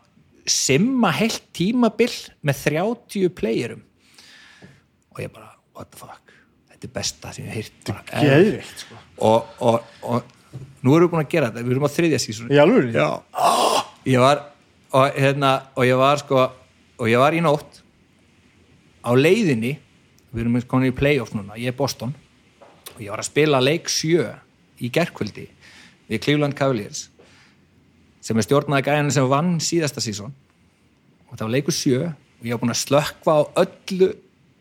simma 0.47 1.11
heilt 1.15 1.45
tímabil 1.55 2.11
með 2.47 2.63
30 2.67 3.35
playerum. 3.37 3.83
Og 5.15 5.23
ég 5.23 5.31
bara, 5.31 5.53
what 5.77 5.91
the 5.93 6.01
fuck? 6.01 6.33
Þetta 6.71 6.89
er 6.89 6.95
besta 6.99 7.31
sem 7.33 7.47
ég 7.47 7.61
hef. 7.61 7.71
Geðvikt, 8.11 8.83
sko. 8.83 8.99
Og, 9.27 9.55
og, 9.65 9.95
og 10.03 10.36
nú 10.83 10.95
erum 10.95 11.07
við 11.07 11.13
búin 11.13 11.23
að 11.23 11.33
gera 11.33 11.49
þetta, 11.49 11.65
við 11.65 11.75
erum 11.75 11.87
á 11.87 11.95
þriðja 11.95 12.61
alvöru? 12.63 12.93
Já. 12.93 13.09
Ég 14.07 14.23
var 14.23 14.43
og, 14.91 15.17
hérna, 15.17 15.51
og 15.75 15.87
ég 15.87 15.99
var 15.99 16.21
sko 16.21 16.39
og 16.97 17.09
ég 17.11 17.21
var 17.21 17.35
í 17.35 17.41
nótt 17.43 17.81
á 19.03 19.11
leiðinni 19.15 19.75
við 20.31 20.43
erum 20.43 20.57
komin 20.69 20.91
í 20.91 20.95
playoff 20.95 21.35
núna, 21.35 21.57
ég 21.59 21.71
er 21.71 21.77
Boston 21.77 22.13
og 22.95 23.01
ég 23.01 23.11
var 23.11 23.21
að 23.21 23.29
spila 23.29 23.61
leik 23.63 23.91
sjö 23.91 24.25
í 24.81 24.89
gerkvöldi 24.93 25.47
við 26.07 26.23
Cleveland 26.23 26.57
Cavaliers 26.57 27.07
sem 28.23 28.37
er 28.37 28.45
stjórnaði 28.45 28.87
gæðan 28.87 29.13
sem 29.13 29.27
vann 29.29 29.57
síðasta 29.63 30.03
sísón 30.03 30.33
og 31.27 31.35
það 31.35 31.45
var 31.45 31.53
leikur 31.55 31.75
sjö 31.75 32.01
og 32.07 32.45
ég 32.45 32.55
var 32.55 32.63
búin 32.63 32.73
að 32.75 32.83
slökkva 32.83 33.37
á 33.37 33.41
öllu 33.63 34.11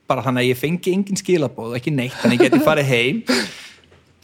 bara 0.07 0.23
þannig 0.23 0.45
að 0.45 0.51
ég 0.53 0.61
fengi 0.61 0.95
engin 0.95 1.19
skilabóð 1.19 1.73
og 1.73 1.81
ekki 1.81 1.93
neitt, 1.95 2.15
þannig 2.21 2.39
að 2.39 2.45
ég 2.45 2.53
geti 2.53 2.67
farið 2.67 2.91
heim 2.93 3.23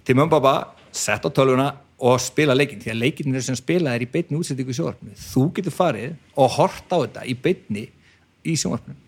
til 0.06 0.18
pappa, 0.18 0.54
sett 0.92 1.24
á 1.24 1.30
tölvuna 1.32 1.68
og 2.02 2.18
spila 2.20 2.54
leikinn, 2.56 2.80
því 2.82 2.92
að 2.92 3.00
leikinn 3.00 3.38
er 3.38 3.44
sem 3.46 3.56
spila 3.58 3.94
er 3.94 4.04
í 4.04 4.10
beinni 4.10 4.38
útsettingu 4.38 4.74
í 4.74 4.76
sjónvarpinu. 4.76 5.14
Þú 5.16 5.44
getur 5.56 5.74
farið 5.74 6.14
og 6.36 6.54
hort 6.56 6.92
á 6.92 6.96
þetta 6.96 7.24
í 7.30 7.36
beinni 7.38 7.86
í 8.42 8.56
sjónvarpinu. 8.58 8.98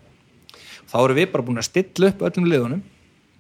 Þá 0.90 0.96
erum 1.02 1.18
við 1.18 1.30
bara 1.32 1.46
búin 1.46 1.62
að 1.62 1.68
stilla 1.68 2.12
upp 2.12 2.22
öllum 2.28 2.50
liðunum. 2.50 2.82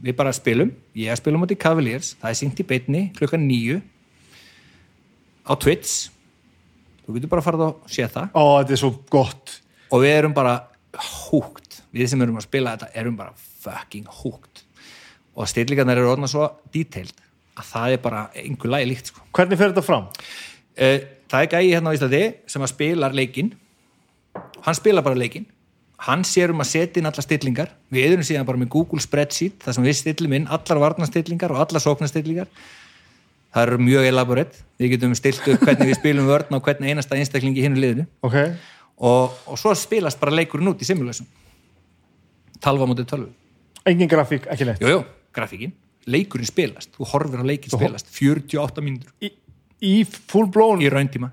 Við 0.04 0.16
bara 0.18 0.34
spilum, 0.34 0.72
ég 0.98 1.12
að 1.12 1.20
spilum 1.20 1.44
átti 1.46 1.56
Cavaliers, 1.62 2.16
það 2.18 2.32
er 2.32 2.38
syngt 2.40 2.60
í 2.60 2.66
beinni 2.66 3.02
klukkan 3.14 3.44
nýju 3.46 3.78
á 5.46 5.52
Twitch. 5.54 6.10
Þú 7.06 7.14
getur 7.16 7.30
bara 7.30 7.44
farið 7.46 7.66
og 7.68 7.92
sé 7.94 8.08
það. 8.10 8.34
Ó, 8.34 8.42
þetta 8.58 8.74
er 8.74 8.82
svo 8.82 8.90
gott. 9.12 9.58
Og 9.94 10.02
við 10.02 10.16
erum 10.18 10.34
bara 10.34 10.56
húgt 11.30 11.80
við 11.94 12.10
sem 12.10 12.22
erum 12.24 12.38
að 12.40 12.48
spila 12.48 12.74
þetta 12.74 12.90
erum 13.00 13.18
bara 13.18 13.34
fucking 13.64 14.08
húgt 14.22 14.64
og 15.34 15.48
stillingarnar 15.50 15.98
eru 15.98 16.12
orðna 16.12 16.30
svo 16.30 16.48
detailed 16.74 17.23
að 17.54 17.70
það 17.70 17.96
er 17.96 18.02
bara 18.04 18.22
einhver 18.38 18.72
lagi 18.72 18.88
líkt 18.90 19.10
sko. 19.12 19.24
Hvernig 19.34 19.60
fer 19.60 19.72
þetta 19.72 19.84
fram? 19.86 20.06
Eh, 20.76 21.00
það 21.30 21.46
er 21.46 21.50
gæi 21.52 21.72
hérna 21.74 21.92
á 21.92 21.96
Íslandi 21.96 22.22
sem 22.50 22.64
að 22.64 22.72
spilar 22.74 23.16
leikinn. 23.16 23.52
Hann 24.64 24.78
spilar 24.78 25.06
bara 25.06 25.18
leikinn. 25.18 25.46
Hann 26.04 26.24
sér 26.26 26.50
um 26.52 26.60
að 26.60 26.70
setja 26.72 27.00
inn 27.00 27.08
alla 27.08 27.24
stillingar. 27.24 27.70
Við 27.94 28.08
erum 28.10 28.26
síðan 28.26 28.48
bara 28.48 28.60
með 28.60 28.72
Google 28.74 29.00
spreadsheet 29.00 29.62
þar 29.62 29.78
sem 29.78 29.86
við 29.86 30.00
stillum 30.00 30.34
inn 30.40 30.50
allar 30.52 30.82
varnastillingar 30.82 31.54
og 31.54 31.62
allar 31.62 31.84
sóknastillingar 31.84 32.50
það 33.54 33.68
eru 33.68 33.78
mjög 33.86 34.10
elaborate. 34.10 34.64
Við 34.82 34.96
getum 34.96 35.14
stilt 35.14 35.46
upp 35.46 35.62
hvernig 35.62 35.92
við 35.92 36.00
spilum 36.00 36.26
vörn 36.26 36.58
og 36.58 36.66
hvernig 36.66 36.90
einasta 36.90 37.16
einstaklingi 37.16 37.62
í 37.62 37.68
hinu 37.68 37.78
liðinu. 37.78 38.08
Ok. 38.26 38.36
Og, 38.98 39.40
og 39.46 39.58
svo 39.58 39.72
spilast 39.78 40.20
bara 40.20 40.34
leikurinn 40.34 40.70
út 40.70 40.82
í 40.82 40.86
simulation 40.86 41.26
talva 42.64 42.88
mútið 42.88 43.08
tölvu 43.10 43.32
Engin 43.84 44.08
grafík, 44.08 44.46
ekki 44.48 44.64
neitt? 44.64 44.80
Jújú, 44.80 45.02
grafíkin, 45.36 45.74
leikurinn 46.10 46.48
spilast 46.48 46.92
þú 46.96 47.08
horfir 47.12 47.42
á 47.42 47.46
leikinn 47.46 47.74
spilast 47.74 48.10
48 48.12 48.84
mínútur. 48.84 49.14
Í, 49.24 49.30
í 49.84 49.94
full 50.04 50.48
blown? 50.52 50.82
Í 50.84 50.90
rauntíma 50.92 51.30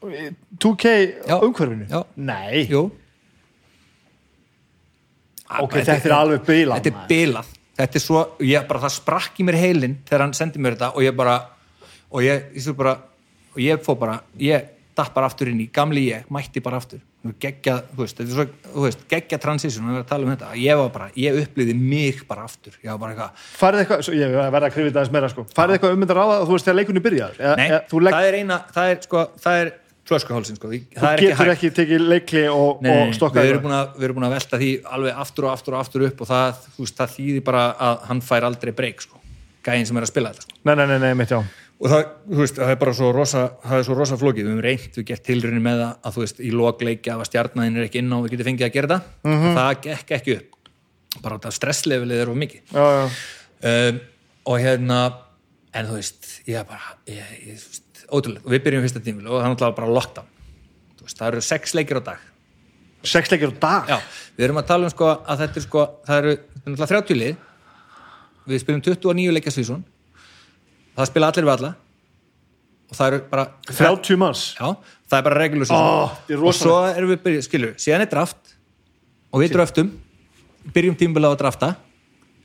2K 0.00 0.84
Já. 1.28 1.36
umhverfinu? 1.44 1.86
Já. 1.90 2.04
Nei. 2.16 2.64
Jú. 2.70 2.86
Ok, 5.60 5.80
þetta 5.82 6.06
er 6.08 6.14
alveg 6.14 6.44
bilað, 6.46 6.80
Þetta 6.80 6.90
er 6.92 7.08
bilað. 7.10 7.48
Þetta 7.80 7.98
er 7.98 8.02
svo, 8.04 8.20
ég 8.44 8.66
bara, 8.68 8.82
það 8.84 8.92
sprakk 8.94 9.40
í 9.40 9.46
mér 9.48 9.56
heilin 9.60 9.96
þegar 10.08 10.24
hann 10.26 10.34
sendi 10.36 10.60
mér 10.62 10.76
þetta 10.76 10.90
og 10.94 11.04
ég 11.04 11.16
bara 11.16 11.36
og 12.10 12.24
ég, 12.24 12.44
ég, 12.54 12.64
svo 12.64 12.74
bara, 12.78 12.94
og 13.54 13.60
ég 13.62 13.80
fó 13.84 13.94
bara 13.98 14.18
ég 14.40 14.68
datt 15.00 15.14
bara 15.16 15.30
aftur 15.30 15.50
inn 15.50 15.64
í 15.64 15.66
gamli 15.74 16.06
ég, 16.10 16.28
mætti 16.32 16.62
bara 16.64 16.78
aftur. 16.80 17.02
Geggja, 17.42 17.74
þú 17.90 18.00
veist, 18.00 18.16
þetta 18.16 18.30
er 18.30 18.36
svo 18.38 18.72
þú 18.76 18.84
veist, 18.86 19.02
geggja 19.10 19.38
transition, 19.42 19.84
við 19.84 19.92
erum 19.92 20.04
að 20.04 20.08
tala 20.08 20.24
um 20.24 20.32
þetta. 20.32 20.54
Ég 20.60 20.78
var 20.80 20.94
bara, 20.94 21.10
ég 21.20 21.42
upplýði 21.42 21.76
mig 21.76 22.22
bara 22.28 22.46
aftur. 22.48 22.78
Ég 22.80 22.88
var 22.94 23.02
bara 23.02 23.12
eitthvað, 23.12 23.44
farið 23.60 23.82
eitthvað, 23.84 24.06
svo 24.06 24.16
ég 24.16 24.32
verða 24.38 24.70
að 24.70 24.74
krifið 24.76 24.94
það 24.94 25.02
aðeins 25.02 25.14
meira 25.18 25.30
sko. 25.34 25.44
farið 25.58 25.76
eitthvað 25.76 25.98
ummyndar 25.98 26.22
á 26.22 26.24
það, 26.30 26.46
þú 26.46 26.56
veist, 26.56 26.68
þegar 26.70 26.78
leikunni 26.78 27.04
byrjaður? 27.04 27.38
Eða, 27.44 27.54
nei, 27.60 27.68
þú, 27.90 28.02
legg, 28.06 28.16
það 28.16 28.30
er 28.30 28.38
eina 28.40 28.58
það 28.72 28.94
er, 28.94 29.02
sko, 29.04 29.26
það 29.44 29.60
er 29.60 29.72
flöskuhálsin, 30.10 30.58
sko. 30.58 30.72
Þú 30.72 30.80
það 30.96 31.08
er 31.10 31.20
ekki 31.20 31.28
getur 31.28 31.50
hægt. 31.50 31.54
ekki 31.54 31.72
tekið 31.76 32.04
leikli 32.08 32.44
og, 32.50 32.80
og 32.80 32.84
nei, 32.86 33.14
stokkað 33.16 33.46
við 33.46 33.52
erum, 33.54 33.64
búin 33.66 33.76
að, 33.76 33.94
við 33.96 34.08
erum 34.08 34.18
búin 34.18 34.28
að 34.30 34.36
velta 34.36 34.60
því 34.60 34.70
alveg 34.96 35.22
aftur 35.24 35.46
og 35.46 35.52
aftur 35.54 35.76
og 35.76 35.84
aftur 35.84 36.06
upp 36.08 36.24
og 36.24 36.30
það, 36.30 36.62
þú 36.74 36.86
veist, 36.86 36.98
það 36.98 37.16
þýðir 37.16 37.44
bara 37.46 37.64
að 37.88 38.06
hann 38.10 38.22
fær 38.26 38.48
aldrei 38.48 38.72
breyk 38.80 39.04
sko. 39.06 39.20
gæðin 39.66 39.90
sem 39.90 40.00
er 40.00 40.06
að 40.06 40.12
spila 40.14 40.32
þetta 40.32 40.46
sko. 40.48 40.60
nei, 40.64 40.74
nei, 40.80 40.98
nei, 40.98 41.12
mitt 41.20 41.36
og 41.80 41.88
það, 41.88 42.02
veist, 42.40 42.60
það 42.60 42.72
er 42.74 42.80
bara 42.82 42.94
svo 42.96 43.10
rosa 43.16 43.42
það 43.64 43.76
er 43.78 43.86
svo 43.88 43.96
rosa 43.98 44.18
flókið, 44.20 44.44
við 44.44 44.52
höfum 44.52 44.64
reynt, 44.66 44.98
við 44.98 45.06
gert 45.10 45.26
tilrunni 45.26 45.62
með 45.64 45.82
það 45.82 45.92
að 46.08 46.16
þú 46.16 46.24
veist, 46.24 46.40
í 46.40 46.50
lokleikja 46.54 47.16
að 47.16 47.28
stjarnæðin 47.30 47.80
er 47.80 47.88
ekki 47.88 48.02
inn 48.02 48.12
á 48.12 48.16
og 48.18 48.24
við 48.26 48.34
getum 48.34 48.50
fengið 48.50 48.66
að 48.68 48.74
gera 48.76 48.90
það. 48.94 49.12
Mhm. 49.30 49.54
það 49.58 49.70
gekk 49.86 50.16
ekki 50.18 50.36
upp. 50.36 50.72
Bara 51.20 51.38
þetta 51.38 51.54
stresslevelið 51.56 52.24
er 52.24 52.30
of 52.30 52.36
mikið. 52.38 52.74
Já, 52.74 52.84
já. 52.96 53.06
um, 53.70 54.00
og 54.50 54.60
hérna 54.60 54.98
en 55.74 55.86
þú 55.86 55.96
veist, 55.96 56.28
ég 56.46 56.60
er 56.60 56.68
bara 56.68 56.98
ég, 57.06 57.32
ég, 57.46 57.56
veist, 57.56 58.04
ótrúlega, 58.10 58.44
við 58.44 58.62
byrjum 58.66 58.84
fyrsta 58.84 59.02
tímil 59.04 59.26
og 59.26 59.38
það 59.38 59.46
er 59.46 59.54
náttúrulega 59.54 59.80
bara 59.80 59.96
lockdown 59.98 60.36
veist, 61.10 61.18
það 61.18 61.28
eru 61.32 61.44
sex 61.44 61.74
leikir 61.74 62.00
á 62.00 62.02
dag. 62.12 62.26
Sex 63.02 63.30
leikir 63.32 63.52
á 63.52 63.54
dag? 63.60 63.88
Já, 63.88 63.98
við 64.36 64.46
erum 64.46 64.60
að 64.60 64.68
tala 64.70 64.88
um 64.88 64.92
sko 64.92 65.08
að 65.10 65.44
þetta 65.44 65.60
er 65.60 65.64
sko, 65.64 65.84
það 66.06 66.20
eru 66.20 66.32
er 66.34 66.74
náttúrulega 66.74 66.90
30 67.00 67.20
lið. 67.20 67.46
Við 68.50 68.62
spilum 68.62 68.82
29 68.84 69.34
leikjasvísun 69.36 69.82
það 71.00 71.10
spila 71.10 71.30
allir 71.32 71.46
við 71.48 71.54
alla. 71.56 71.72
Og 72.90 72.98
það 72.98 73.10
eru 73.10 73.20
bara 73.30 73.44
30 73.70 74.18
manns? 74.18 74.44
Já, 74.58 74.66
það 75.10 75.18
er 75.18 75.26
bara 75.28 75.42
þetta 75.46 76.34
er 76.34 76.42
og 76.42 76.56
svo 76.58 76.78
erum 76.90 77.12
við 77.12 77.22
byrjuð, 77.26 77.44
skilur, 77.46 77.76
síðan 77.78 78.06
er 78.06 78.10
draft. 78.10 78.56
Og 79.30 79.44
við 79.44 79.54
draftum 79.54 79.92
byrjum 80.74 80.98
tímbil 80.98 81.24
á 81.26 81.30
að 81.30 81.38
drafta. 81.44 81.70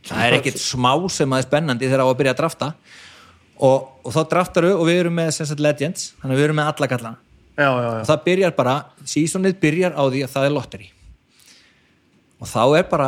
Það 0.05 0.27
er 0.27 0.37
ekkit 0.37 0.61
smá 0.61 0.93
sem 1.09 1.33
að 1.33 1.41
er 1.41 1.47
spennandi 1.47 1.89
þegar 1.89 2.05
á 2.05 2.07
að 2.07 2.17
byrja 2.19 2.35
að 2.35 2.41
drafta. 2.43 2.71
Og, 3.55 3.87
og 4.05 4.13
þá 4.13 4.21
draftaru 4.33 4.73
og 4.75 4.85
við 4.85 5.01
erum 5.01 5.15
með 5.17 5.31
sagt, 5.39 5.61
legends, 5.63 6.11
þannig 6.19 6.35
að 6.35 6.41
við 6.41 6.47
erum 6.49 6.59
með 6.59 6.71
alla 6.73 6.89
kallana 6.91 7.13
já, 7.55 7.69
já, 7.69 7.83
já. 7.87 7.99
og 8.01 8.07
það 8.09 8.23
byrjar 8.25 8.55
bara, 8.57 8.73
seasonið 9.07 9.59
byrjar 9.61 9.95
á 9.95 10.03
því 10.03 10.23
að 10.25 10.33
það 10.33 10.47
er 10.47 10.53
lotteri. 10.55 10.89
Og 12.35 12.49
þá 12.51 12.63
er 12.75 12.89
bara 12.89 13.07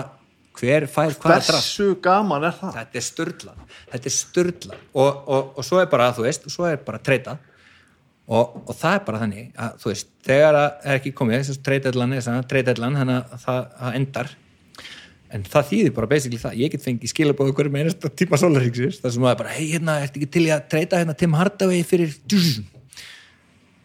hver 0.57 0.87
fær 0.89 1.13
hvaða 1.13 1.35
draft 1.35 1.51
hversu 1.53 1.89
gaman 2.03 2.47
er 2.47 2.55
það? 2.57 2.79
þetta 2.79 2.99
er 2.99 3.05
störla 3.05 3.53
þetta 3.91 4.09
er 4.09 4.15
störla 4.15 4.79
og, 4.93 5.21
og, 5.27 5.53
og 5.57 5.67
svo 5.67 5.81
er 5.81 5.91
bara, 5.91 6.09
þú 6.17 6.25
veist, 6.25 6.49
svo 6.53 6.67
er 6.69 6.81
bara 6.87 7.01
treytað 7.03 7.37
og, 8.27 8.57
og 8.65 8.73
það 8.75 8.97
er 8.97 9.05
bara 9.07 9.21
þannig 9.23 9.47
að 9.63 9.77
þú 9.83 9.91
veist, 9.93 10.09
þegar 10.27 10.57
það 10.57 10.89
er 10.91 10.99
ekki 10.99 11.13
komið 11.21 11.39
þess 11.39 11.53
að 11.53 11.63
treytætlan 11.69 12.15
er 12.17 12.25
svona, 12.25 12.47
treytætlan 12.53 12.99
þannig 12.99 13.19
að 13.21 13.43
það, 13.45 13.59
það 13.79 13.99
endar. 14.01 14.33
En 15.27 15.43
það 15.43 15.69
þýðir 15.69 15.93
bara 15.95 16.07
basically 16.11 16.39
það, 16.39 16.57
ég 16.61 16.71
get 16.71 16.83
fengið 16.83 17.11
skilabóð 17.11 17.53
hverju 17.55 17.71
með 17.73 17.85
einasta 17.85 18.11
tíma 18.15 18.39
sólarriksins 18.39 18.99
það 19.03 19.13
sem 19.15 19.27
að 19.27 19.37
bara, 19.41 19.55
hei, 19.57 19.65
hérna, 19.73 19.97
ertu 20.03 20.21
ekki 20.21 20.29
til 20.37 20.43
í 20.47 20.51
að 20.55 20.67
treyta 20.71 21.01
hérna 21.01 21.15
Tim 21.19 21.35
Hardaway 21.35 21.83
fyrir 21.87 22.13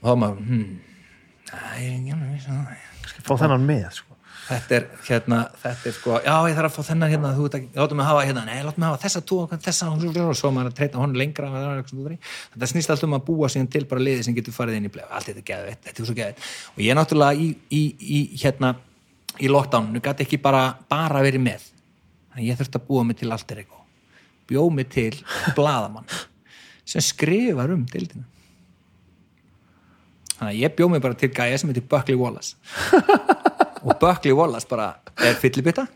og 0.02 0.06
þá 0.06 0.18
maður, 0.22 0.42
hmm 0.46 0.68
Æ, 1.52 1.82
ég 1.82 1.88
er 1.90 1.96
ekki 1.98 2.12
alveg 2.14 2.30
viss 2.32 2.46
um 2.48 2.60
það. 2.64 3.24
fá 3.26 3.32
þennan 3.42 3.66
með 3.68 3.82
sko. 3.98 4.11
Þetta 4.52 4.76
er 4.78 4.86
hérna, 5.08 5.40
þetta 5.62 5.90
er 5.90 5.96
sko 5.96 6.20
já 6.22 6.36
ég 6.48 6.56
þarf 6.58 6.68
að 6.68 6.76
fá 6.76 6.88
þennan 6.90 7.12
hérna, 7.12 7.32
þú 7.36 7.48
veit 7.48 7.58
ekki 7.58 7.82
látum 7.82 8.00
mig 8.00 8.08
hafa 8.10 8.22
hérna, 8.28 8.44
nei 8.46 8.62
látum 8.62 8.84
mig 8.84 8.90
hafa 8.90 9.02
þessa 9.06 9.24
tvo 9.32 9.40
þessa, 9.52 9.90
og 9.92 10.38
svo 10.38 10.52
maður 10.54 10.70
að 10.70 10.78
treyta 10.78 11.02
honum 11.02 11.18
lengra 11.18 11.50
þetta 11.88 12.70
snýst 12.70 12.94
allt 12.94 13.04
um 13.08 13.18
að 13.18 13.26
búa 13.28 13.50
síðan 13.52 13.70
til 13.72 13.84
bara 13.90 14.04
liði 14.04 14.28
sem 14.28 14.36
getur 14.36 14.56
farið 14.56 14.78
inn 14.78 14.88
í 14.88 14.92
bleið, 14.92 15.10
allt 15.10 15.30
þetta 15.30 15.42
er 15.42 15.48
geðveitt 15.50 15.84
þetta 15.88 16.02
er 16.02 16.10
svo 16.10 16.16
geðveitt, 16.20 16.48
og 16.76 16.82
ég 16.86 16.98
náttúrulega 16.98 17.38
í, 17.38 17.52
í, 17.72 17.82
í 18.18 18.22
hérna, 18.42 18.74
í 19.40 19.48
lockdowninu 19.48 20.02
gæti 20.02 20.26
ekki 20.26 20.40
bara, 20.42 20.64
bara 20.90 21.22
verið 21.24 21.44
með. 21.44 21.64
Þannig 22.32 22.50
ég 22.50 22.58
þurfti 22.60 22.80
að 22.80 22.86
búa 22.88 23.06
mig 23.06 23.18
til 23.20 23.30
allt 23.32 23.52
er 23.52 23.62
eitthvað. 23.62 23.86
Bjóð 24.50 24.68
mig 24.76 24.90
til 24.92 25.14
bladamann 25.56 26.08
sem 26.84 27.04
skrifar 27.04 27.72
um 27.72 27.86
deildina. 27.88 28.26
Þannig 30.36 30.60
ég 30.60 30.76
bjóð 30.76 30.94
mig 30.94 31.04
bara 31.04 31.18
til 31.18 31.30
gæja 31.32 31.60
sem 31.60 31.70
heitir 31.70 31.86
Buckley 31.88 32.18
Wallace 32.18 32.56
og 33.82 33.98
Buckley 34.00 34.34
Wallace 34.36 34.68
bara 34.70 34.94
er 35.22 35.38
fyllibita 35.40 35.86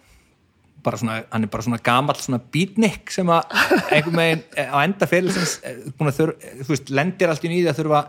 bara 0.86 0.98
svona, 1.00 1.20
hann 1.32 1.44
er 1.46 1.50
bara 1.50 1.66
svona 1.66 1.78
gamall 1.82 2.18
svona 2.20 2.38
beatnik 2.52 3.10
sem 3.10 3.30
að 3.32 3.54
einhvern 3.94 4.20
veginn 4.20 4.42
eh, 4.54 4.70
á 4.70 4.78
enda 4.84 5.08
fyrirlisins 5.10 5.58
þurr, 5.98 6.34
þú 6.62 6.68
veist, 6.70 6.92
lendir 6.94 7.32
allt 7.32 7.46
í 7.46 7.50
nýði 7.50 7.70
að 7.72 7.80
þurfa 7.80 8.02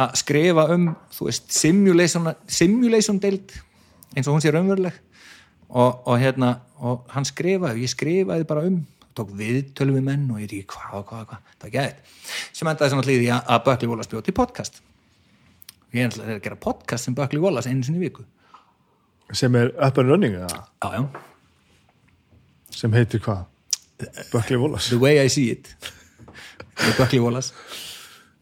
að 0.00 0.16
skrifa 0.20 0.66
um 0.74 0.90
þú 1.16 1.28
veist, 1.30 1.48
simulation, 1.54 2.32
simulation 2.46 3.20
deild 3.22 3.54
eins 4.14 4.28
og 4.28 4.36
hún 4.36 4.44
sé 4.44 4.52
raunveruleg. 4.54 4.96
Og, 5.70 6.02
og 6.10 6.16
hérna 6.18 6.56
og 6.82 7.04
hann 7.14 7.26
skrifaði, 7.28 7.84
ég 7.84 7.92
skrifaði 7.92 8.46
bara 8.48 8.64
um 8.66 8.80
tók 9.14 9.30
viðtölu 9.38 9.94
við 9.94 10.06
menn 10.06 10.24
og 10.32 10.40
ég 10.40 10.48
veit 10.48 10.54
ekki 10.58 10.74
hvað, 10.74 11.04
hvað, 11.06 11.24
hvað, 11.30 11.54
það 11.54 11.66
var 11.66 11.74
gæðið 11.76 12.14
sem 12.58 12.70
endaði 12.70 12.92
svona 12.92 13.06
hlýði 13.06 13.28
að, 13.36 13.60
Buckley 13.66 13.90
Wallace 13.90 14.10
bjóð 14.10 14.24
til 14.26 14.34
podcast. 14.34 14.80
Ég 15.94 16.06
er 16.06 16.34
að 16.36 16.42
gera 16.42 16.58
podcast 16.58 17.06
sem 17.06 17.14
Buckley 17.14 17.42
Wallace 17.42 17.70
einu 17.70 17.86
sinni 17.86 18.02
viku 18.02 18.26
sem 19.32 19.54
er 19.56 19.70
up 19.86 19.98
and 19.98 20.08
running 20.10 20.34
eða? 20.34 20.64
já, 20.82 20.90
já, 20.96 21.08
sem 22.80 22.92
heitir 22.92 23.20
hvað? 23.20 23.44
Buckley 24.32 24.56
Wallace. 24.56 24.88
The 24.88 24.96
Way 24.98 25.18
I 25.24 25.28
See 25.28 25.50
It. 25.52 25.74
Buckley 26.96 27.20
Wallace. 27.20 27.52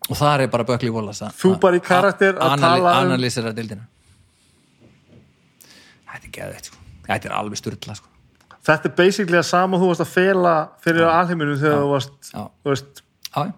Og 0.09 0.17
þar 0.17 0.45
er 0.45 0.51
bara 0.53 0.65
Buckley 0.65 0.91
Wallace 0.95 1.27
Þú 1.41 1.57
bara 1.61 1.77
í 1.77 1.83
karakter 1.85 2.39
að 2.39 2.61
tala 2.63 2.93
um- 2.93 3.09
analysera 3.09 3.51
deildina. 3.53 3.89
Þetta 6.09 6.25
er 6.25 6.31
geðveitt 6.39 6.71
sko. 6.71 6.77
þetta 7.09 7.29
er 7.29 7.35
alveg 7.35 7.59
styrla 7.59 7.95
sko. 7.99 8.09
þetta 8.69 8.85
er 8.91 8.95
basically 8.97 9.39
að 9.39 9.45
sama 9.49 9.79
þú 9.81 9.87
varst 9.91 10.01
að 10.05 10.13
fela 10.13 10.55
fyrir 10.85 11.07
alheiminu 11.09 11.57
þegar 11.59 11.83
þú 11.83 11.91
varst 11.91 12.33
veist, 12.65 13.03
já, 13.35 13.53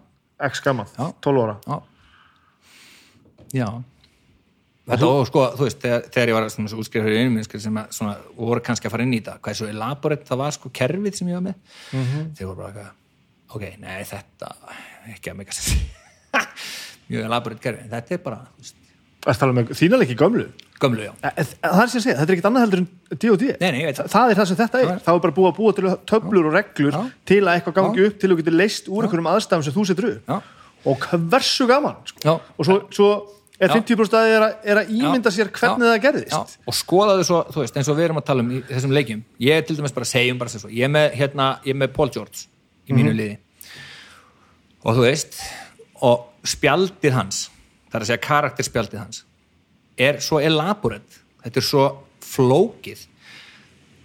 x 0.49 0.59
gammal, 0.61 0.85
Já. 0.97 1.13
12 1.21 1.41
ára. 1.43 1.55
Já. 1.67 1.81
Já 3.53 3.83
Þetta, 4.89 5.05
og 5.13 5.27
sko, 5.29 5.43
þú 5.59 5.65
veist, 5.67 5.77
þegar, 5.83 6.01
þegar 6.11 6.27
ég 6.31 6.35
var 6.39 6.47
svona, 6.49 6.69
svo 6.71 6.79
útskrifur 6.81 7.13
í 7.13 7.19
einminnskri 7.21 7.59
sem 7.61 7.75
að, 7.77 7.91
svona, 7.93 8.15
voru 8.35 8.63
kannski 8.65 8.87
að 8.89 8.91
fara 8.95 9.03
inn 9.05 9.13
í 9.13 9.19
þetta, 9.21 9.35
hvað 9.39 9.53
er 9.53 9.59
svo 9.59 9.67
elaborate 9.69 10.25
það 10.25 10.39
var 10.41 10.55
sko 10.57 10.71
kerfið 10.73 11.15
sem 11.19 11.27
ég 11.29 11.37
var 11.37 11.45
með 11.45 11.55
Mhm. 11.93 12.23
þeir 12.35 12.47
voru 12.49 12.57
bara 12.57 12.71
eitthvað, 12.71 12.91
ok, 13.55 13.63
nei 13.79 14.03
þetta 14.09 14.51
ekki 15.13 15.31
að 15.31 15.37
meika 15.37 15.53
sér 15.53 15.77
mjög 17.11 17.25
elaborate 17.29 17.61
kerfið, 17.61 17.89
þetta 17.93 18.17
er 18.17 18.23
bara 18.25 18.41
Það 19.21 19.37
tala 19.37 19.53
með 19.53 19.67
þína 19.77 19.97
leiki 20.01 20.15
gömlu 20.17 20.47
gömlu, 20.81 21.03
já 21.05 21.11
Eh, 21.29 21.43
Það 21.61 21.81
er 21.83 21.89
sem 21.91 21.99
að 21.99 22.03
segja, 22.07 22.15
þetta 22.17 22.25
er 22.25 22.35
ekkert 22.35 22.47
annað 22.49 22.63
heldur 22.65 22.79
en 22.81 22.87
D&D 23.21 23.49
Nei, 23.61 23.71
nei, 23.71 23.81
ég 23.83 23.85
veit 23.91 23.99
Þa- 24.01 24.07
Það 24.15 24.31
er 24.33 24.39
það 24.39 24.47
sem 24.49 24.57
þetta 24.63 24.79
er, 24.81 24.87
Já. 24.89 24.95
þá 25.05 25.09
er 25.13 25.19
bara 25.27 25.35
búið 25.37 25.49
að 25.51 25.57
búa 25.59 25.75
til 25.77 25.91
töflur 26.09 26.47
og 26.49 26.55
reglur 26.57 26.91
Já. 26.97 27.01
til 27.29 27.41
að 27.45 27.51
eitthvað 27.53 27.75
gangi 27.77 28.05
upp 28.07 28.17
til 28.17 28.29
að 28.29 28.33
þú 28.33 28.37
getur 28.41 28.57
leist 28.57 28.89
úr 28.89 29.05
einhverjum 29.05 29.29
aðstæðum 29.29 29.63
sem 29.67 29.73
þú 29.77 29.85
setur 29.91 30.07
upp 30.09 30.25
Já. 30.33 30.39
og 30.89 31.05
hversu 31.29 31.67
gaman 31.69 31.95
sko. 32.09 32.19
Já. 32.25 32.33
og 32.57 32.65
svo, 32.65 32.79
svo 32.89 33.09
er 33.61 33.69
Já. 33.69 33.75
50% 33.77 34.17
að 34.17 34.29
er 34.31 34.43
að, 34.45 34.53
er 34.73 34.81
að 34.81 34.91
ímynda 34.97 35.31
sér 35.33 35.51
hvernig 35.53 35.85
Já. 35.85 35.91
það 35.91 36.03
gerðist. 36.05 36.33
Já, 36.33 36.61
og 36.71 36.77
skoðaðu 36.77 37.25
svo, 37.27 37.41
þú 37.53 37.63
veist, 37.63 37.77
eins 37.77 37.91
og 37.91 37.97
við 37.99 38.07
erum 38.07 38.21
að 38.21 38.27
tala 38.31 38.45
um 38.45 38.51
í 38.51 38.61
þessum 38.71 38.95
leikjum, 38.97 39.23
ég 39.45 39.59
er 39.61 39.67
til 39.67 39.77
dæmis 39.77 39.95
bara 39.95 40.09
segjum 40.09 40.41
bara 40.41 40.53
sem 40.53 40.63
svo, 40.63 40.71
ég 40.73 40.87
er 40.87 40.93
með, 40.93 41.07
hérna, 41.19 41.47
ég 41.67 41.75
er 41.75 41.81
með 41.83 41.93
Paul 41.97 42.09
George 42.13 42.47
í 42.89 42.97
mínu 42.97 43.13
liði. 43.15 43.37
Og 44.81 44.97
þú 44.97 45.05
veist 45.05 45.37
og 46.01 46.47
spjaldið 46.49 47.13
hans 47.13 47.43
það 47.91 47.99
er 47.99 48.05
að 48.05 48.09
segja 48.09 48.23
karakterspjaldið 48.25 49.03
hans 49.03 49.23
er 50.01 50.21
svo 50.23 50.39
elaborate. 50.41 51.21
Þetta 51.43 51.61
er 51.61 51.67
svo 51.67 51.85
flókið. 52.25 53.05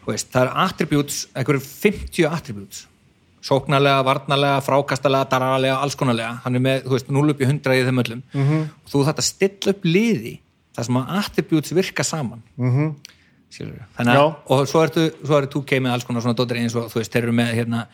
Þú 0.03 0.13
veist, 0.13 0.29
það 0.33 0.43
eru 0.43 0.65
attributes 0.67 1.23
einhverjum 1.33 1.67
50 1.67 2.29
attributes 2.29 2.85
sóknarlega, 3.47 4.05
varnarlega, 4.07 4.63
frákastalega 4.67 5.29
daralega, 5.31 5.81
alls 5.83 5.97
konarlega, 5.99 6.41
hann 6.45 6.59
er 6.59 6.65
með 6.65 6.87
þú 6.87 6.97
veist, 6.97 7.13
0 7.15 7.35
upp 7.35 7.43
í 7.43 7.49
100 7.49 7.77
í 7.77 7.85
þeim 7.87 8.03
öllum. 8.03 8.23
-hmm. 8.33 8.63
og 8.85 8.93
þú 8.93 9.05
þetta 9.11 9.27
stilla 9.27 9.75
upp 9.75 9.85
liði 9.87 10.35
þar 10.77 10.89
sem 10.89 10.99
að 11.01 11.13
attributes 11.21 11.77
virka 11.77 12.05
saman. 12.05 12.43
Mm 12.57 12.73
-hmm. 12.73 12.95
þannig 13.97 14.15
að 14.15 14.35
og 14.47 14.69
svo 14.69 14.83
ertu, 14.83 15.11
svo 15.25 15.39
ertu 15.39 15.61
2K 15.61 15.81
með 15.81 15.93
alls 15.93 16.05
konar 16.05 16.23
svona 16.23 16.37
dóttir 16.37 16.59
eins 16.59 16.75
og 16.75 16.91
þú 16.91 16.99
veist, 16.99 17.13
þeir 17.13 17.23
eru 17.23 17.33
með 17.33 17.55
hérna 17.55 17.87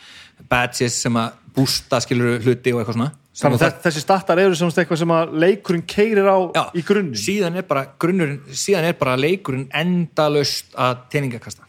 badges 0.48 1.02
sem 1.02 1.16
að 1.16 1.32
bústa 1.54 2.00
skilur 2.00 2.40
hluti 2.40 2.72
og 2.72 2.80
eitthvað 2.80 2.94
svona. 2.94 3.12
Þannig 3.32 3.62
að 3.62 3.80
þessi 3.82 4.00
startar 4.00 4.38
eru 4.38 4.54
sem 4.54 4.70
sagt 4.70 4.78
eitthvað 4.78 4.98
sem 4.98 5.12
að 5.14 5.30
leikurinn 5.32 5.86
keirir 5.88 6.26
á 6.28 6.38
Já, 6.52 6.64
í 6.74 6.82
grunninn. 6.84 7.16
Síðan 7.16 7.56
er 7.56 7.62
bara 7.62 7.86
grunnurinn, 7.98 8.40
síðan 8.52 8.84
er 8.84 8.92
bara 8.92 9.16
leikurinn 9.16 9.68
endalaust 9.72 10.74
að 10.76 10.96
teningakasta 11.10 11.62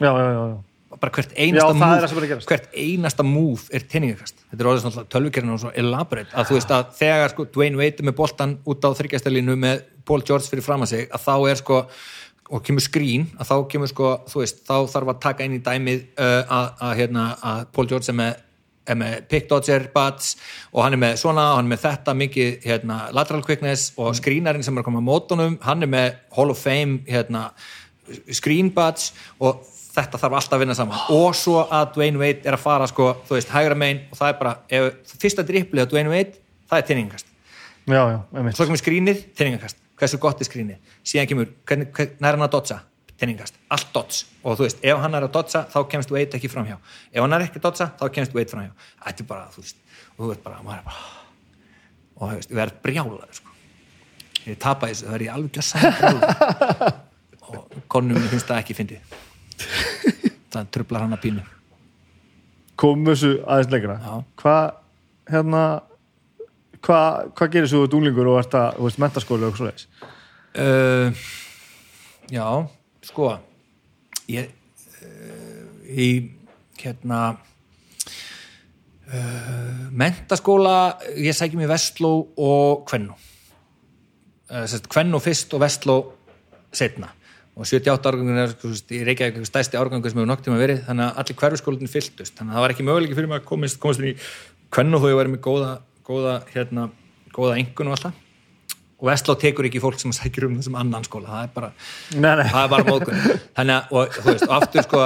Já, 0.00 0.16
já, 0.16 0.32
já, 0.32 0.44
já. 0.48 0.69
Bara 1.00 1.14
hvert 1.16 1.34
einasta 1.34 1.72
Já, 1.72 2.12
move 2.12 2.38
hvert 2.50 2.70
einasta 2.76 3.26
move 3.26 3.74
er 3.74 3.84
teningakast 3.88 4.40
þetta 4.50 4.64
er 4.64 4.70
orðið 4.72 4.86
svona 4.86 5.10
tölvukerinn 5.14 5.54
og 5.54 5.60
svo 5.62 5.72
elaborate. 5.78 6.32
Að 6.34 6.50
þú 6.50 6.58
veist 6.58 6.74
að 6.76 6.94
þegar 6.98 7.34
sko 7.34 7.46
Dwayne 7.54 7.80
Wade 7.80 8.06
með 8.06 8.16
boltan 8.18 8.56
út 8.68 8.84
á 8.84 8.90
þryggjastelinu 8.98 9.56
með 9.60 9.84
Paul 10.08 10.20
George 10.26 10.50
fyrir 10.50 10.66
fram 10.66 10.84
að 10.84 10.92
sig 10.94 11.08
að 11.08 11.24
þá 11.26 11.34
er 11.52 11.60
sko 11.62 11.80
og 12.50 12.62
kemur 12.66 12.82
skrín 12.82 13.28
að 13.38 13.50
þá 13.52 13.56
kemur 13.70 13.90
sko 13.92 14.12
þú 14.30 14.42
veist 14.42 14.62
þá 14.66 14.76
þarf 14.90 15.12
að 15.12 15.20
taka 15.22 15.46
inn 15.46 15.58
í 15.58 15.64
dæmið 15.64 16.06
uh, 16.18 16.40
að, 16.42 16.70
að 16.88 16.94
hérna 16.98 17.26
að 17.52 17.66
Paul 17.76 17.86
George 17.90 18.10
er 18.10 18.18
með 18.20 18.38
er 18.90 18.96
með 18.98 19.16
pick 19.30 19.48
dodger 19.50 19.86
bats 19.94 20.32
og 20.72 20.82
hann 20.82 20.96
er 20.96 21.00
með 21.00 21.18
svona, 21.20 21.44
hann 21.54 21.68
er 21.68 21.74
með 21.74 21.82
þetta 21.84 22.14
mikið 22.16 22.64
hérna, 22.66 22.96
lateral 23.14 23.44
quickness 23.46 23.92
og 24.00 24.16
skrínarinn 24.18 24.64
sem 24.66 24.74
er 24.74 24.82
að 24.82 24.88
koma 24.88 25.02
á 25.04 25.08
mótunum, 25.10 25.58
hann 25.62 25.84
er 25.86 25.90
með 25.92 26.08
Hall 26.34 26.50
of 26.50 26.58
Fame 26.58 27.04
hérna, 27.06 27.50
screen 28.34 28.72
bats 28.74 29.12
og 29.38 29.62
þetta 30.00 30.22
þarf 30.24 30.38
alltaf 30.40 30.56
að 30.56 30.64
vinna 30.64 30.76
saman. 30.78 31.04
Og 31.14 31.36
svo 31.38 31.62
að 31.66 31.92
Dwayne 31.96 32.20
Wade 32.20 32.48
er 32.48 32.56
að 32.56 32.64
fara 32.64 32.88
sko, 32.90 33.12
þú 33.28 33.36
veist, 33.36 33.52
hægra 33.54 33.76
megin 33.78 34.02
og 34.10 34.18
það 34.18 34.32
er 34.32 34.40
bara, 34.40 34.56
ef, 34.72 35.14
fyrsta 35.20 35.46
drippli 35.46 35.84
á 35.84 35.86
Dwayne 35.90 36.12
Wade, 36.12 36.40
það 36.70 36.82
er 36.82 36.88
einmitt. 37.90 38.56
Svo 38.56 38.66
kemur 38.68 38.78
skrínið, 38.78 39.22
tinningakast 39.38 39.80
hversu 40.00 40.20
gott 40.20 40.40
er 40.40 40.48
skrínið, 40.48 40.96
síðan 41.04 41.28
kemur 41.28 41.50
hvernig, 41.68 41.90
hvernig 41.96 42.24
er 42.24 42.36
hann 42.36 42.46
að 42.46 42.54
dodsa, 42.54 42.78
tinningast 43.20 43.58
allt 43.72 43.92
dots, 43.94 44.22
og 44.40 44.56
þú 44.58 44.66
veist, 44.66 44.80
ef 44.80 45.02
hann 45.02 45.16
er 45.16 45.26
að 45.26 45.34
dodsa 45.34 45.64
þá 45.72 45.78
kemst 45.92 46.12
Wade 46.14 46.38
ekki 46.38 46.50
framhjá, 46.52 46.78
ef 47.12 47.20
hann 47.20 47.36
er 47.36 47.44
ekki 47.44 47.60
að 47.60 47.66
dodsa 47.68 47.90
þá 48.00 48.04
kemst 48.16 48.36
Wade 48.36 48.52
framhjá, 48.52 48.72
þetta 49.04 49.24
er 49.24 49.28
bara 49.28 49.48
þú 49.52 49.64
veist, 49.64 49.80
og 50.14 50.22
þú 50.22 50.30
veist 50.32 50.44
bara, 50.46 50.62
maður 50.64 50.80
er 50.80 50.86
bara 50.88 51.00
og 52.16 52.22
þú 52.24 52.38
veist, 52.38 52.52
við 52.52 52.62
erum 52.64 52.80
brjálaður 52.86 53.40
sko. 53.40 53.56
ég 54.46 54.60
tapa 54.64 54.90
þessu, 54.90 55.08
það 55.08 55.18
er 55.18 55.26
ég 55.26 55.32
alveg 55.36 55.52
og 57.50 57.80
konum 57.90 58.28
finnst 58.30 58.48
það 58.48 58.62
ekki 58.62 58.78
fyndið 58.78 59.18
það 60.52 60.72
trublar 60.74 61.06
hann 61.06 61.16
að 61.16 61.24
pínu. 61.26 61.46
Komum 62.80 63.12
þessu 63.12 63.36
aðeins 63.44 63.72
lengra. 63.74 64.00
Hvað 64.40 64.66
hérna 65.30 65.64
hvað 66.84 67.30
hva 67.36 67.48
gerir 67.52 67.70
svo 67.70 67.84
dúlingur 67.90 68.30
og 68.32 68.40
ert 68.40 68.56
að, 68.56 68.78
þú 68.78 68.88
veist, 68.88 69.00
mentaskóli 69.02 69.48
og 69.48 69.58
svo 69.58 69.68
leiðis 69.68 69.86
uh, 70.56 71.08
já, 72.32 72.46
sko 73.10 73.30
ég 74.30 74.50
uh, 75.04 75.62
í 75.90 76.08
hérna 76.80 77.20
uh, 79.12 79.82
mentaskóla 79.92 80.76
ég 81.18 81.36
sækjum 81.36 81.64
í 81.66 81.70
Vestló 81.70 82.14
og 82.40 82.86
Kvennu 82.88 83.16
uh, 83.16 84.76
Kvennu 84.88 85.22
fyrst 85.22 85.56
og 85.56 85.64
Vestló 85.66 85.98
setna 86.72 87.12
og 87.60 87.68
78 87.68 88.08
árgangun 88.08 88.40
er 88.40 88.54
sko, 88.54 88.62
þú 88.62 88.72
veist, 88.72 88.94
í 88.96 89.02
Reykjavík 89.04 89.44
stæsti 89.44 89.76
árgangur 89.76 90.08
sem 90.08 90.16
hefur 90.16 90.30
nokk 90.30 90.46
tíma 90.46 90.56
verið 90.56 90.80
þannig 90.86 91.04
að 91.10 91.20
allir 91.20 91.38
hverfiskólutin 91.42 91.92
fylltust. 91.92 92.38
Þannig 92.38 92.54
að 92.54 92.56
það 92.56 92.64
var 92.64 92.74
ekki 92.74 92.86
möguleiki 92.88 93.18
fyrir 93.18 93.28
mig 93.28 93.42
að 93.42 93.46
komast, 93.50 93.80
komast 93.82 94.00
inn 94.00 94.14
í 94.14 94.16
Kvennu 94.72 95.00
þó 95.02 95.06
ég 95.10 95.18
væri 95.18 95.32
með 95.34 95.42
góða, 95.44 95.70
góða 96.06 96.34
hérna, 96.54 96.86
góða 97.34 97.58
engun 97.60 97.90
og 97.90 97.98
alltaf 97.98 98.16
og 99.00 99.08
Vestló 99.08 99.34
tekur 99.40 99.66
ekki 99.68 99.80
fólk 99.80 100.00
sem 100.00 100.12
sækir 100.12 100.44
um 100.46 100.56
þessum 100.58 100.76
annan 100.76 101.04
skóla, 101.06 101.30
það 101.32 101.44
er 101.46 101.52
bara 101.54 101.68
nei, 102.12 102.32
nei, 102.36 102.46
það 102.52 102.62
er 102.62 102.72
bara 102.74 102.84
móðgun. 102.84 103.22
Þannig 103.56 103.76
að, 103.76 103.94
og 103.96 104.18
veist, 104.26 104.44
og 104.44 104.56
aftur 104.58 104.84
sko 104.84 105.02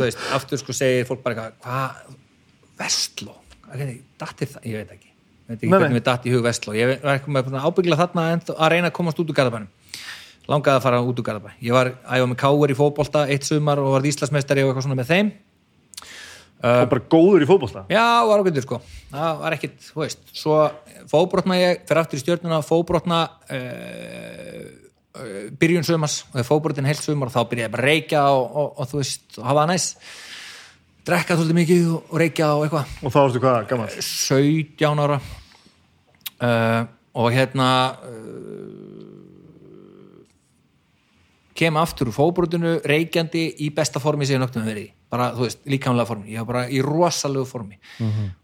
veist, 0.00 0.22
aftur 0.38 0.62
sko 0.62 0.76
segir 0.76 1.08
fólk 1.08 1.24
bara 1.26 1.50
hvað, 1.60 1.98
Vestló? 2.80 3.36
Dattir 4.20 4.48
það, 4.48 4.68
ég 4.70 4.80
veit 4.80 4.94
ekki. 4.96 5.10
Ég 5.12 5.52
veit 5.52 5.58
ekki 5.58 5.72
hvernig 5.74 5.98
við 5.98 6.06
datt 6.08 6.24
í 6.24 6.32
hug 6.32 6.44
Vestló. 6.46 6.76
Ég 6.78 6.94
var 7.04 7.18
ekki 7.18 7.36
með 7.36 7.58
ábyggla 7.60 8.00
þarna 8.00 8.26
að 8.32 8.72
reyna 8.72 8.88
að 8.88 8.96
komast 8.96 9.20
út 9.20 9.28
úr 9.28 9.36
Garðabænum 9.36 9.83
langaði 10.50 10.78
að 10.78 10.84
fara 10.84 11.00
út 11.04 11.20
úr 11.20 11.26
Garðabæn 11.26 11.58
ég 11.64 11.74
var 11.76 11.94
æfa 12.04 12.28
með 12.28 12.38
káur 12.42 12.72
í 12.72 12.76
fótbolta 12.78 13.24
eitt 13.32 13.48
sumar 13.48 13.80
og 13.80 13.96
var 13.96 14.08
Íslandsmeistari 14.08 14.64
og 14.64 14.72
eitthvað 14.72 14.88
svona 14.88 15.00
með 15.00 15.12
þeim. 15.12 15.34
Og 16.64 16.86
bara 16.88 17.02
góður 17.12 17.44
í 17.44 17.48
fótbolta? 17.48 17.82
Já, 17.92 18.24
var 18.24 18.40
ágættur 18.40 18.64
sko. 18.64 18.78
Það 19.12 19.40
var 19.42 19.56
ekkit, 19.56 19.74
þú 19.84 20.00
veist, 20.00 20.22
svo 20.32 20.60
fóbrotna 21.10 21.58
ég, 21.60 21.82
fyrir 21.84 22.00
aftur 22.00 22.20
í 22.20 22.22
stjórnuna 22.22 22.60
fóbrotna 22.64 23.18
uh, 23.52 24.62
uh, 25.18 25.34
byrjun 25.60 25.84
sumars 25.84 26.22
og 26.30 26.38
þegar 26.38 26.48
fóbrotin 26.48 26.88
heilt 26.88 27.04
sumar 27.04 27.32
þá 27.34 27.42
byrjaði 27.50 27.66
ég 27.66 27.74
bara 27.74 27.84
að 27.84 27.90
reykja 27.90 28.22
og, 28.32 28.46
og, 28.62 28.70
og 28.80 28.90
þú 28.92 29.02
veist, 29.02 29.26
og 29.36 29.48
hafa 29.50 29.66
næs. 29.68 29.90
Drekka 31.04 31.36
svolítið 31.36 31.60
mikið 31.60 31.92
og, 31.98 32.16
reykja 32.24 32.50
og 32.54 32.64
eitthvað. 32.64 32.96
Og 33.04 33.12
þá 33.12 33.20
ertu 33.26 33.44
hvað, 33.44 33.60
gaman 33.74 33.94
17 34.00 35.04
ára. 35.04 35.20
Uh, 36.34 36.80
og 37.20 37.28
hérna 37.34 37.68
uh, 38.08 38.93
kem 41.54 41.76
aftur 41.78 42.10
úr 42.10 42.16
fóbrotinu 42.16 42.74
reykjandi 42.86 43.44
í 43.62 43.70
besta 43.74 44.02
formi 44.02 44.26
sem 44.26 44.36
ég 44.36 44.42
noktum 44.42 44.64
að 44.64 44.70
verið 44.72 44.86
í. 44.88 44.92
Bara, 45.14 45.30
þú 45.36 45.46
veist, 45.46 45.60
líkamlega 45.70 46.08
formi. 46.10 46.32
Ég 46.34 46.42
var 46.42 46.48
bara 46.50 46.64
í 46.66 46.80
rosalegu 46.82 47.46
formi. 47.46 47.78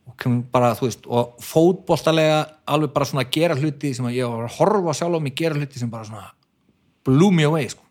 Og 0.07 0.15
kem 0.21 0.41
bara, 0.53 0.73
þú 0.79 0.87
veist, 0.87 1.07
og 1.11 1.37
fótboltalega 1.43 2.41
alveg 2.71 2.95
bara 2.95 3.09
svona 3.11 3.27
gera 3.27 3.59
hluti 3.59 3.93
sem 3.97 4.07
að 4.07 4.19
ég 4.21 4.31
var 4.31 4.47
að 4.47 4.59
horfa 4.61 4.95
sjálf 4.95 5.19
á 5.19 5.21
mig 5.21 5.35
gera 5.35 5.59
hluti 5.59 5.83
sem 5.83 5.91
bara 5.91 6.07
svona 6.07 6.31
blew 7.05 7.33
me 7.35 7.49
away, 7.49 7.69
sko. 7.69 7.83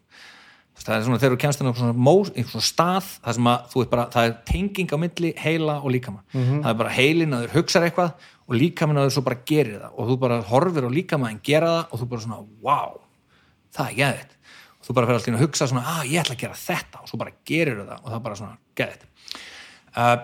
Það 0.79 0.95
er 0.95 1.01
svona 1.03 1.19
þegar 1.19 1.33
þú 1.33 1.39
kemst 1.43 1.59
inn 1.59 1.67
á 1.67 1.71
einhvern 1.75 2.45
svona 2.47 2.63
stað 2.63 3.07
það 3.19 3.33
sem 3.35 3.47
að 3.51 3.63
þú 3.73 3.79
veist 3.81 3.89
bara, 3.91 4.05
það 4.13 4.27
er 4.29 4.35
tenging 4.47 4.93
á 4.95 4.97
milli 5.03 5.33
heila 5.35 5.75
og 5.83 5.91
líkama. 5.91 6.23
Það 6.31 6.69
er 6.71 6.77
bara 6.79 6.93
heilin 6.95 7.35
að 7.35 7.43
þau 7.43 7.57
hugsar 7.57 7.83
eitthvað 7.89 8.29
og 8.47 8.55
líkamin 8.55 8.97
að 8.97 9.09
þau 9.09 9.15
svo 9.17 9.23
bara 9.27 9.43
gerir 9.43 9.81
það. 9.81 9.91
Og 9.99 10.07
þú 10.07 10.17
bara 10.23 10.39
horfir 10.53 10.87
á 10.87 10.95
líkamaðin 10.95 11.43
gera 11.43 11.73
það 11.73 11.83
og 11.91 11.99
þú 11.99 12.09
bara 12.13 12.23
svona, 12.23 12.39
wow 12.63 12.95
það 13.75 13.89
er 13.89 13.97
geðið 13.99 14.21
og 14.23 14.38
þú 14.89 14.97
bara 14.97 15.07
fyrir 15.07 15.19
alltaf 15.21 15.37
að 15.37 15.45
hugsa 15.45 15.69
svona, 15.69 15.85
ah, 15.85 16.01
ég 16.09 16.23
ætla 16.23 16.33
að 16.35 16.43
gera 16.43 16.57
þetta. 16.57 17.03
Og 17.03 17.11
svo 17.11 17.21
bara 17.21 17.37
gerir 17.45 17.83
það 17.83 17.95
og 18.01 18.09
það 18.09 18.25
bara 18.25 18.39
svona 18.41 18.57
geðið 18.79 19.07
uh, 19.95 20.17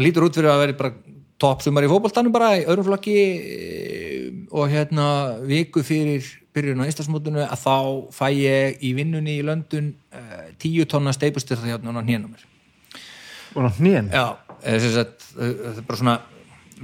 lítur 0.00 0.28
út 0.28 0.38
fyrir 0.38 0.52
að 0.52 0.62
vera 0.62 0.78
bara 0.78 0.94
toppsumar 1.42 1.84
í 1.84 1.90
fótboltanum 1.90 2.32
bara 2.34 2.54
í 2.60 2.64
öðrum 2.64 2.86
flokki 2.88 3.14
eh, 3.18 4.26
og 4.54 4.70
hérna 4.70 5.06
viku 5.44 5.82
fyrir 5.84 6.24
byrjun 6.54 6.84
á 6.86 6.88
Íslandsmótinu 6.88 7.42
að 7.42 7.64
þá 7.64 7.76
fæ 8.14 8.26
ég 8.38 8.84
í 8.86 8.92
vinnunni 8.96 9.40
í 9.40 9.44
Löndun 9.44 9.90
uh, 10.14 10.44
tíu 10.62 10.86
tonna 10.88 11.12
steipustyrða 11.12 11.72
hérna 11.72 11.90
á 11.90 12.06
hnén 12.06 12.24
á 12.24 12.28
mér 12.30 12.44
og 13.54 13.66
ná 13.66 13.70
hnén 13.80 14.12
Já, 14.14 14.38
uh, 14.38 14.78
það 14.86 15.82
er 15.82 15.88
bara 15.88 16.00
svona 16.00 16.16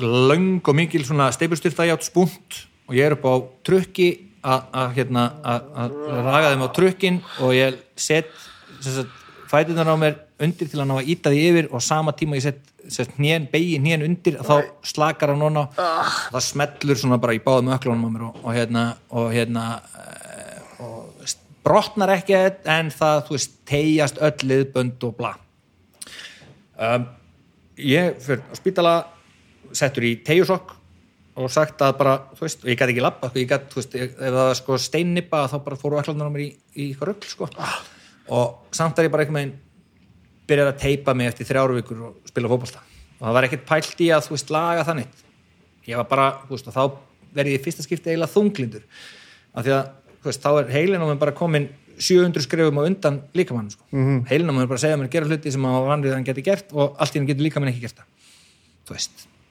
löng 0.00 0.60
og 0.60 0.76
mikil 0.76 1.06
svona 1.06 1.30
steipustyrta 1.34 1.86
hjátt 1.86 2.04
spunt 2.06 2.64
og 2.90 2.98
ég 2.98 3.06
er 3.06 3.16
upp 3.16 3.24
á 3.30 3.34
trukki 3.66 4.10
að 4.42 4.94
hérna 4.96 5.24
raga 5.44 6.52
þeim 6.52 6.64
á 6.64 6.68
trukkin 6.76 7.20
og 7.44 7.54
ég 7.56 7.76
set 7.96 8.30
fætunar 9.50 9.90
á 9.92 9.96
mér 10.00 10.18
undir 10.40 10.70
til 10.70 10.80
að 10.80 10.88
ná 10.88 10.96
að 10.96 11.10
íta 11.12 11.32
því 11.32 11.42
yfir 11.50 11.68
og 11.74 11.84
sama 11.84 12.14
tíma 12.16 12.38
ég 12.38 12.46
set, 12.46 13.12
hnén, 13.18 13.48
begi 13.52 13.76
hnén 13.82 14.04
undir 14.06 14.38
að 14.40 14.48
þá 14.48 14.86
slakar 14.92 15.34
hann 15.34 15.42
núna 15.42 15.66
það 15.76 16.40
smellur 16.46 17.00
svona 17.00 17.20
bara 17.20 17.36
í 17.36 17.42
báðum 17.44 17.74
öklunum 17.74 18.08
á 18.08 18.10
mér 18.14 18.26
og, 18.30 18.40
og 18.40 18.56
hérna 18.56 18.84
og 19.10 19.30
hérna 19.34 19.66
eh, 20.00 20.84
og 20.86 21.28
brotnar 21.66 22.14
ekki 22.16 22.36
en 22.40 22.90
það, 22.94 23.22
þú 23.26 23.36
veist, 23.36 23.56
tegjast 23.68 24.20
öll 24.24 24.48
liðbönd 24.48 25.06
og 25.06 25.16
bla. 25.18 25.34
Um, 26.80 27.04
ég 27.76 28.16
fyrir 28.24 28.40
á 28.48 28.54
spítala 28.56 28.94
settur 29.76 30.06
í 30.08 30.14
tegjusokk 30.24 30.80
og 31.39 31.50
sagt 31.52 31.83
að 31.84 31.97
bara, 32.00 32.15
þú 32.36 32.44
veist, 32.47 32.62
og 32.65 32.70
ég 32.70 32.78
gæti 32.78 32.94
ekki 32.94 33.05
labba, 33.05 33.31
ég 33.39 33.49
gæti, 33.49 33.70
þú 33.73 33.81
veist, 33.81 33.94
ef 33.94 34.15
það 34.18 34.39
var 34.41 34.55
sko 34.59 34.78
steinnippa 34.83 35.49
þá 35.49 35.57
bara 35.65 35.76
fóru 35.81 35.99
öklanar 36.00 36.31
á 36.31 36.34
mér 36.34 36.42
í, 36.44 36.50
í 36.75 36.89
eitthvað 36.91 37.09
rögl, 37.12 37.28
sko. 37.31 37.49
Og 38.34 38.76
samt 38.76 38.99
er 38.99 39.05
ég 39.07 39.12
bara 39.15 39.23
einhvern 39.25 39.39
veginn 39.41 39.59
byrjar 40.50 40.73
að 40.73 40.81
teipa 40.83 41.15
mig 41.15 41.31
eftir 41.31 41.47
þrjáru 41.47 41.78
vikur 41.78 41.99
og 42.09 42.12
spila 42.31 42.50
fótbolta. 42.50 42.81
Og 43.20 43.25
það 43.26 43.36
var 43.36 43.47
ekkert 43.47 43.67
pælt 43.68 43.99
í 44.02 44.10
að, 44.10 44.25
þú 44.26 44.33
veist, 44.34 44.50
laga 44.55 44.86
þannig 44.89 45.10
ég 45.91 45.97
var 46.00 46.09
bara, 46.10 46.26
þú 46.47 46.52
veist, 46.57 46.68
og 46.70 46.75
þá 46.75 46.84
verði 47.36 47.55
ég 47.57 47.65
fyrsta 47.65 47.83
skipti 47.86 48.10
eiginlega 48.10 48.34
þunglindur. 48.34 48.84
Af 49.55 49.65
því 49.67 49.73
að, 49.76 49.84
þú 50.20 50.26
veist, 50.31 50.42
þá 50.44 50.50
er 50.52 50.67
heilin 50.75 51.02
á 51.02 51.07
mér 51.09 51.23
bara 51.23 51.36
komin 51.36 51.67
700 52.00 52.42
skrefum 52.47 52.81
á 52.81 52.83
undan 52.89 53.17
líkamannum, 53.36 53.70
sko. 53.70 53.84
Mm 53.92 54.05
-hmm. 54.05 54.20
heilin 54.31 54.50
á 54.50 54.55
mér 54.57 54.67
bara 54.67 54.78
að 54.78 54.84
segja 54.84 54.97
mér 54.97 55.09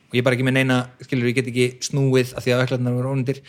og 0.09 0.15
ekki 0.15 0.17
það 0.17 0.17
ég 0.17 0.23
er 0.23 0.25
bara 0.25 0.37
ekki 0.37 0.45
með 0.47 0.55
neina 0.57 0.77
skilur, 1.05 1.29
ég 1.29 1.35
get 1.37 1.49
ekki 1.51 1.65
snúið 1.85 2.33
af 2.33 2.45
því 2.45 2.53
að 2.55 2.63
öklarnar 2.63 2.95
voru 2.97 3.11
ónundir, 3.13 3.41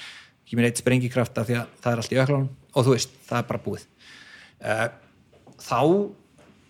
ekki 0.45 0.59
með 0.59 0.67
neitt 0.67 0.83
sprengikraft 0.83 1.39
af 1.41 1.49
því 1.49 1.57
að 1.57 1.71
það 1.81 1.93
er 1.93 2.03
allt 2.03 2.13
í 2.13 2.19
öklarnum 2.21 2.51
og 2.71 2.87
þú 2.87 2.97
veist, 2.97 3.15
það 3.27 3.39
er 3.39 3.47
bara 3.49 3.63
búið. 3.65 3.87
Uh, 4.61 4.85
þá, 5.65 5.81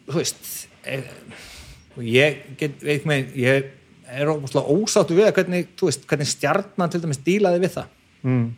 þú 0.06 0.16
veist 0.20 0.52
eh, 0.86 1.10
ég 2.06 2.38
get, 2.60 2.78
veit 2.86 3.10
með, 3.10 3.34
ég 3.42 3.68
er 4.10 4.30
ósáttu 4.30 5.18
við 5.18 5.26
að 5.26 5.36
hvernig, 5.40 5.74
veist, 5.82 6.06
hvernig 6.06 6.30
stjarnan 6.30 6.94
til 6.94 7.02
dæmis 7.02 7.22
dílaði 7.26 7.64
við 7.64 7.76
það. 7.80 7.98
Mm. 8.20 8.48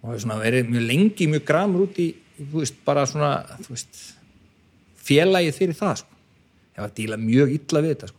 og 0.00 0.06
hefur 0.08 0.22
svona 0.22 0.38
verið 0.40 0.70
mjög 0.72 0.84
lengi 0.88 1.26
mjög 1.28 1.42
gramur 1.44 1.82
út 1.84 1.98
í, 2.00 2.12
þú 2.38 2.62
veist, 2.62 2.78
bara 2.86 3.02
svona 3.06 3.32
veist, 3.68 4.04
félagið 5.06 5.58
fyrir 5.58 5.76
það, 5.78 6.00
sko. 6.02 6.22
Ég 6.72 6.82
var 6.82 6.90
að 6.90 6.96
díla 6.98 7.18
mjög 7.20 7.52
illa 7.58 7.82
við 7.84 7.94
þetta, 7.94 8.10
sko 8.10 8.17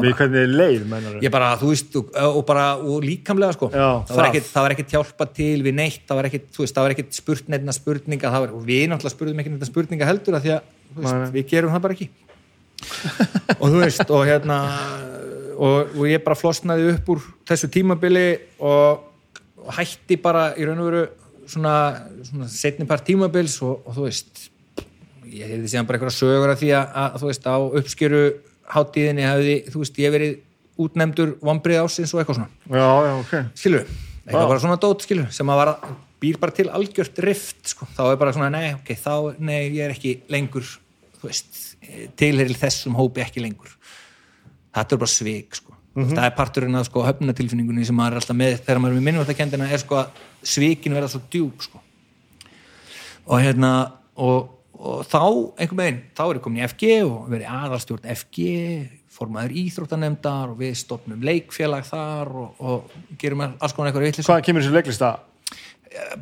við 0.00 0.14
hvernig 0.16 0.52
leið, 0.56 0.84
mennar 0.88 1.18
ég 1.20 1.32
bara, 1.34 1.50
þú 1.60 1.70
veist, 1.72 1.96
og, 2.00 2.12
og 2.24 2.42
bara 2.48 2.66
og 2.80 3.04
líkamlega, 3.04 3.56
sko, 3.58 3.68
Já, 3.72 3.88
það 4.08 4.16
var 4.16 4.22
það. 4.22 4.28
ekkit 4.30 4.48
það 4.48 4.66
var 4.66 4.74
ekkit 4.76 4.94
hjálpa 4.96 5.26
til 5.36 5.56
við 5.66 5.76
neitt, 5.76 6.02
það 6.08 6.20
var 6.20 6.28
ekkit 6.30 6.46
þú 6.54 6.64
veist, 6.64 6.76
það 6.78 6.86
var 6.86 6.94
ekkit 6.96 7.18
spurt 7.18 7.50
neittna 7.52 7.74
spurninga 7.76 8.32
það 8.32 8.46
var, 8.46 8.54
og 8.56 8.66
við 8.68 8.84
náttúrulega 8.88 9.16
spurðum 9.16 9.42
ekkit 9.42 9.56
neittna 9.56 9.68
spurninga 9.68 10.08
heldur 10.08 10.38
af 10.38 10.46
því 10.46 10.54
að, 10.56 10.70
veist, 10.96 11.32
við 11.36 11.48
gerum 11.52 11.74
það 11.74 11.84
bara 11.86 11.98
ekki. 11.98 12.10
Og 13.62 13.66
þú 13.68 13.82
veist, 13.84 14.08
og 14.10 14.24
hérna 14.26 14.56
og, 15.62 15.92
og 15.94 16.06
ég 16.08 16.22
bara 16.24 16.38
flosnaði 16.38 16.88
upp 16.96 17.10
úr 17.14 17.20
þessu 17.48 17.68
tímabili 17.72 18.26
og, 18.58 19.04
og 19.62 19.74
hætti 19.76 20.18
bara 20.22 20.48
í 20.58 20.66
raun 20.66 20.80
og 20.82 20.88
veru 20.88 21.02
svona, 21.46 21.74
svona 22.26 22.48
setni 22.50 22.86
part 22.88 23.04
tímabils 23.06 23.58
og, 23.62 23.84
og 23.86 23.96
þú 23.98 24.06
veist 24.08 24.48
ég 25.32 25.48
heyrði 25.48 25.70
síðan 25.72 25.86
bara 25.88 26.00
einhverja 26.00 26.18
sögur 26.18 26.52
af 26.52 26.60
því 26.60 26.72
að, 26.76 26.96
að 27.02 27.20
þú 27.22 27.30
veist, 27.30 27.46
á 27.48 27.56
uppskjöru 27.80 28.24
hátíðinni 28.72 29.26
hefði, 29.26 29.56
þú 29.72 29.82
veist, 29.82 30.00
ég 30.02 30.14
verið 30.14 30.38
útnefndur 30.82 31.34
vombrið 31.44 31.82
ásins 31.82 32.14
og 32.14 32.22
eitthvað 32.22 32.40
svona. 32.40 32.62
Já, 32.68 32.88
já, 33.06 33.12
ok. 33.18 33.34
Skilur, 33.60 33.90
eitthvað 34.22 34.46
Vá. 34.46 34.52
bara 34.54 34.62
svona 34.64 34.80
dót 34.80 35.04
skilur, 35.04 35.28
sem 35.34 35.52
að 35.52 35.60
vara, 35.60 35.96
býr 36.22 36.38
bara 36.40 36.56
til 36.56 36.70
algjört 36.72 37.20
rift, 37.26 37.60
sko, 37.74 37.88
þá 37.92 38.06
er 38.08 38.22
bara 38.22 38.32
svona 38.36 38.52
nei, 38.54 38.72
ok, 38.78 38.94
þá, 38.96 39.12
nei, 39.42 39.58
ég 39.76 39.84
er 39.84 39.94
ekki 39.96 40.16
lengur 40.32 40.66
þú 41.22 41.30
veist, 41.30 41.60
tilheril 42.18 42.56
þessum 42.58 42.96
hópi 42.98 43.22
ekki 43.22 43.42
lengur. 43.44 43.70
Þetta 44.74 44.96
er 44.96 45.00
bara 45.04 45.12
svik, 45.12 45.58
sko. 45.60 45.76
Það 45.92 46.24
er 46.24 46.34
parturinn 46.34 46.78
að 46.78 46.86
sko 46.88 47.02
höfnatilfinningunni 47.04 47.84
sem 47.84 47.96
maður 47.96 48.16
er 48.16 48.22
alltaf 48.22 48.36
með 48.38 48.54
þegar 48.62 48.78
maður 48.80 48.94
er 48.94 48.98
með 48.98 49.06
minnvættakendina 49.10 49.66
er 49.68 49.82
sko 49.82 49.98
að 50.00 50.22
svikin 50.54 50.96
verða 50.96 51.10
svo 51.12 51.20
djúb, 51.30 51.60
sko. 51.62 51.82
Og 53.28 53.42
hérna 53.44 53.72
og, 54.16 54.48
og 54.82 55.04
þá, 55.06 55.20
einhvern 55.62 55.78
veginn, 55.78 56.00
þá 56.18 56.22
er 56.26 56.38
ég 56.38 56.42
komin 56.44 56.62
í 56.62 56.66
FG 56.66 56.88
og 57.06 57.28
verið 57.30 57.50
aðalstjórn 57.54 58.08
FG 58.16 58.46
formaður 59.12 59.52
íþróttanemdar 59.62 60.50
og 60.54 60.56
við 60.62 60.72
stopnum 60.80 61.20
leikfélag 61.22 61.84
þar 61.86 62.30
og, 62.42 62.62
og 62.64 62.96
gerum 63.20 63.44
alls 63.46 63.76
konar 63.76 63.92
eitthvað 63.92 64.08
vitlis 64.08 64.26
Hvað 64.30 64.42
kemur 64.48 64.64
þessi 64.64 64.74
leiklista? 64.78 65.12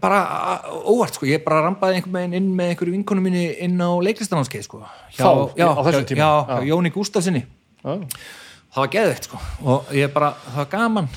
bara 0.03 0.17
a- 0.27 0.63
óvart 0.91 1.15
sko, 1.15 1.29
ég 1.31 1.45
bara 1.45 1.61
rampaði 1.63 2.01
einhvern 2.01 2.17
veginn 2.19 2.35
inn 2.41 2.49
með 2.59 2.73
einhverju 2.73 2.95
vinkonu 2.97 3.23
minni 3.23 3.45
inn 3.63 3.79
á 3.79 3.91
leiklistanámskeið 4.03 4.65
sko 4.67 4.81
hjá, 4.83 5.23
Þá, 5.23 5.31
já, 5.61 5.67
á 5.71 5.81
þessum 5.87 6.07
tíma? 6.11 6.19
já, 6.19 6.31
Já. 6.51 6.57
hjá 6.59 6.71
Jóni 6.73 6.91
Gústafsinni 6.95 7.43
Já. 7.85 7.93
það 8.75 8.81
var 8.83 8.91
geðveikt 8.97 9.29
sko 9.31 9.41
og 9.71 9.93
ég 9.95 10.13
bara, 10.13 10.33
það 10.49 10.59
var 10.65 10.71
gaman 10.75 11.09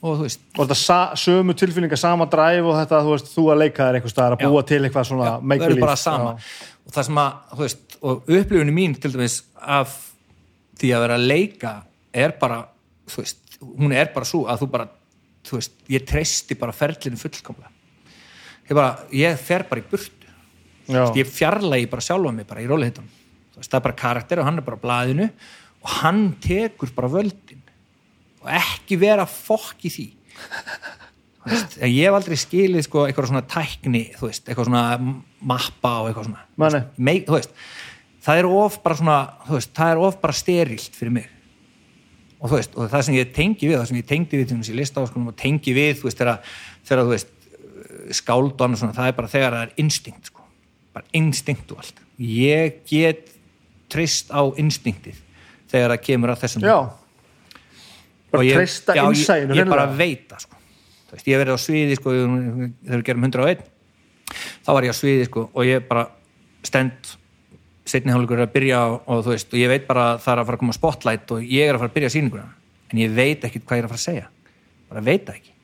og 0.00 0.14
þú 0.16 0.24
veist, 0.24 0.40
Og 0.56 0.68
þetta 0.70 0.98
sömu 1.18 1.54
tilfinninga, 1.58 1.96
sama 1.98 2.24
dræf 2.30 2.64
og 2.64 2.76
þetta, 2.78 3.02
þú 3.04 3.12
veist, 3.12 3.30
þú 3.34 3.44
að 3.52 3.60
leika 3.64 3.82
þér 3.90 3.98
einhvers 3.98 4.14
staðar 4.16 4.36
að 4.38 4.42
Já. 4.44 4.48
búa 4.48 4.62
til 4.72 4.80
eitthvað 4.86 5.08
svona 5.10 5.30
make 5.42 5.60
verður 5.64 5.80
believe. 5.82 6.48
Og 6.88 6.94
það 6.94 7.08
sem 7.08 7.20
að, 7.20 7.40
þú 7.52 7.64
veist, 7.64 7.98
og 8.00 8.30
upplifunni 8.32 8.74
mín 8.74 8.96
til 8.96 9.12
dæmis 9.12 9.42
af 9.60 9.96
því 10.80 10.92
að 10.94 11.04
vera 11.04 11.18
að 11.18 11.26
leika 11.28 11.74
er 12.24 12.34
bara 12.40 12.62
þú 13.08 13.22
veist, 13.22 13.58
hún 13.60 13.92
er 13.92 14.12
bara 14.14 14.28
svo 14.28 14.46
að 14.48 14.64
þú 14.64 14.70
bara 14.72 14.88
þú 15.48 15.60
veist, 15.60 15.76
ég 15.92 16.06
treysti 16.08 16.56
bara 16.58 16.74
ferlinu 16.76 17.20
fullkomlega. 17.20 17.70
Ég 18.68 18.76
bara, 18.76 19.06
ég 19.16 19.38
fer 19.40 19.64
bara 19.68 19.80
í 19.80 19.86
burtu. 19.88 20.32
Þú 20.88 20.96
veist, 20.96 21.20
ég 21.20 21.30
fjarlægi 21.30 21.88
bara 21.92 22.04
sjálfa 22.04 22.34
mig 22.34 22.48
bara 22.48 22.64
í 22.64 22.68
rólihitunum 22.68 23.14
það 23.66 23.78
er 23.78 23.84
bara 23.86 23.98
karakter 23.98 24.40
og 24.40 24.46
hann 24.48 24.60
er 24.60 24.66
bara 24.66 24.78
á 24.78 24.84
blaðinu 24.84 25.28
og 25.82 25.90
hann 26.02 26.22
tekur 26.42 26.92
bara 26.94 27.10
völdin. 27.10 27.62
Og 28.42 28.50
ekki 28.54 28.98
vera 29.00 29.26
fokk 29.28 29.88
í 29.88 29.92
því. 29.92 30.06
Þú 30.38 31.07
veist, 31.52 31.78
en 31.80 31.92
ég 31.92 32.08
hef 32.08 32.18
aldrei 32.18 32.38
skilið 32.40 32.86
sko, 32.86 33.06
eitthvað 33.06 33.30
svona 33.32 33.44
tækni 33.48 34.04
veist, 34.20 34.44
eitthvað 34.46 34.70
svona 34.70 34.84
mappa 35.52 35.94
og 36.02 36.10
eitthvað 36.10 36.28
svona 36.30 36.44
Nei, 36.58 36.68
nei. 36.74 36.82
Mei, 37.08 37.16
þú 37.26 37.36
veist, 37.36 37.56
það 38.26 38.42
er 38.42 38.50
of 38.52 38.78
bara 38.84 39.00
svona 39.00 39.18
það 39.64 39.88
er 39.88 40.02
of 40.08 40.20
bara 40.22 40.36
sterilt 40.36 40.98
fyrir 40.98 41.16
mig 41.18 41.30
og 42.38 42.54
og 42.54 42.84
það 42.86 43.00
sem 43.08 43.16
ég 43.18 43.32
tengi 43.34 43.66
við 43.66 43.80
það 43.80 43.88
sem 43.90 43.98
ég 43.98 44.06
tengdi 44.06 44.38
við 44.38 44.50
til 44.50 44.60
þess 44.60 44.72
að 44.72 44.78
lista 44.78 45.02
og 45.02 45.32
tengi 45.38 45.74
við, 45.74 46.04
þegar, 46.06 46.38
þú 46.86 47.10
veist 47.10 47.34
skáld 48.14 48.54
og 48.54 48.66
annað 48.66 48.84
svona, 48.84 48.96
það 48.96 49.10
er 49.10 49.16
bara 49.16 49.32
þegar 49.32 49.56
það 49.56 49.64
er 49.66 49.82
instinkt, 49.82 50.30
sko, 50.30 50.44
bara 50.94 51.10
instinkt 51.18 51.72
og 51.74 51.82
allt, 51.82 52.04
ég 52.22 52.78
get 52.88 53.34
treyst 53.92 54.30
á 54.30 54.42
instinktið 54.60 55.18
þegar 55.68 55.94
það 55.94 56.04
kemur 56.06 56.32
að 56.32 56.42
þessum 56.44 56.66
Já. 56.66 56.78
Bara 58.28 58.44
treysta 58.44 58.94
já, 58.96 59.02
ég, 59.02 59.14
innsæðinu 59.16 59.56
ég 59.56 59.70
bara 59.70 59.86
veit 59.88 60.26
það 60.28 60.44
sko. 60.44 60.57
Veist, 61.08 61.24
ég 61.26 61.34
hef 61.34 61.40
verið 61.40 61.56
á 61.56 61.60
sviði 61.62 61.96
sko, 61.96 62.12
þegar 62.12 63.00
við 63.00 63.06
gerum 63.08 63.24
101 63.24 63.62
þá 64.64 64.70
var 64.76 64.84
ég 64.84 64.92
á 64.92 64.96
sviði 64.98 65.28
sko, 65.28 65.46
og 65.54 65.64
ég 65.64 65.86
bara 65.88 66.04
stend 66.66 67.14
setni 67.88 68.12
hálfleikur 68.12 68.42
að 68.44 68.52
byrja 68.52 68.80
og, 68.92 69.22
þú 69.24 69.32
veist, 69.32 69.52
og 69.52 69.60
ég 69.60 69.70
veit 69.72 69.86
bara 69.88 70.08
að 70.12 70.24
það 70.24 70.32
er 70.34 70.42
að 70.42 70.48
fara 70.48 70.58
að 70.58 70.62
koma 70.64 70.76
spotlight 70.76 71.32
og 71.34 71.44
ég 71.46 71.68
er 71.68 71.76
að 71.76 71.82
fara 71.82 71.90
að 71.92 71.96
byrja 71.96 72.10
sýninguna 72.14 72.48
en 72.92 73.00
ég 73.00 73.14
veit 73.16 73.46
ekkit 73.48 73.64
hvað 73.64 73.78
ég 73.78 73.82
er 73.82 73.88
að 73.88 73.94
fara 73.94 74.00
að 74.00 74.04
segja. 74.04 74.26
Bara 74.88 75.04
veit 75.04 75.32
ekki, 75.32 75.54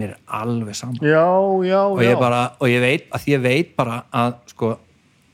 mér 0.00 0.14
er 0.14 0.18
alveg 0.40 0.76
saman 0.76 0.98
Já, 1.00 1.24
já, 1.64 1.78
og 1.84 2.02
ég, 2.04 2.16
bara, 2.20 2.40
og 2.60 2.72
ég 2.72 2.82
veit 2.84 3.06
að 3.16 3.28
ég 3.32 3.44
veit 3.44 3.76
bara 3.76 4.00
að 4.12 4.34
sko, 4.52 4.72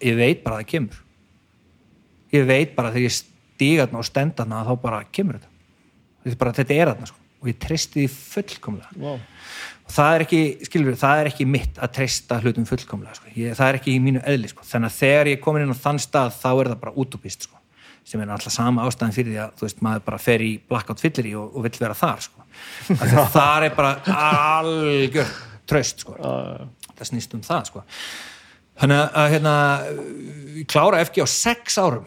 ég 0.07 0.19
veit 0.19 0.45
bara 0.45 0.59
að 0.59 0.65
það 0.65 0.71
kemur. 0.75 1.01
Ég 2.35 2.47
veit 2.47 2.77
bara 2.77 2.91
að 2.91 2.99
þegar 2.99 3.09
ég 3.09 3.17
stíga 3.19 3.87
þarna 3.87 4.03
og 4.03 4.11
stend 4.11 4.37
þarna 4.39 4.63
þá 4.69 4.75
bara 4.83 5.01
kemur 5.11 5.39
þetta. 5.41 6.37
Bara, 6.39 6.55
þetta 6.59 6.77
er 6.77 6.93
þarna 6.93 7.11
sko. 7.11 7.19
og 7.41 7.49
ég 7.49 7.57
treysti 7.57 8.03
því 8.03 8.09
fullkomlega. 8.13 8.91
Vá. 9.01 9.15
Það 9.95 10.15
er 10.15 10.25
ekki, 10.27 10.41
skilur 10.69 10.97
það 11.01 11.21
er 11.23 11.31
ekki 11.31 11.47
mitt 11.49 11.79
að 11.83 11.93
treysta 11.99 12.39
hlutum 12.43 12.67
fullkomlega 12.69 13.17
sko. 13.19 13.33
ég, 13.37 13.55
það 13.59 13.69
er 13.69 13.79
ekki 13.81 13.95
í 13.95 14.03
mínu 14.03 14.23
eðli 14.33 14.51
sko. 14.53 14.67
þannig 14.67 14.91
að 14.93 14.99
þegar 15.01 15.31
ég 15.31 15.39
er 15.39 15.45
komin 15.45 15.65
inn 15.67 15.75
á 15.75 15.85
þann 15.85 16.01
stað 16.03 16.35
þá 16.41 16.51
er 16.53 16.71
það 16.73 16.81
bara 16.85 16.95
útopist 17.05 17.47
sko. 17.49 17.61
sem 18.11 18.21
er 18.25 18.33
alltaf 18.35 18.55
sama 18.55 18.87
ástæðan 18.89 19.15
fyrir 19.15 19.35
því 19.35 19.41
að 19.45 19.55
þú 19.61 19.67
veist, 19.69 19.83
maður 19.87 20.05
bara 20.09 20.19
fer 20.19 20.43
í 20.47 20.51
blackout 20.69 21.03
fyllir 21.05 21.31
í 21.31 21.37
og, 21.39 21.53
og 21.55 21.67
vill 21.69 21.77
vera 21.81 21.95
þar 21.99 22.25
sko. 22.27 22.49
Þar 23.37 23.69
er 23.69 23.77
bara 23.77 23.95
algjör 24.27 25.31
tröst 25.71 26.03
sko. 26.05 26.17
það 26.19 27.07
snýst 27.13 27.37
um 27.39 27.45
það 27.47 27.71
sko. 27.71 27.85
þannig 28.81 29.05
að- 29.05 29.31
hérna, 29.37 29.55
klára 30.69 31.05
FG 31.05 31.23
á 31.23 31.29
sex 31.31 31.79
árum 31.79 32.07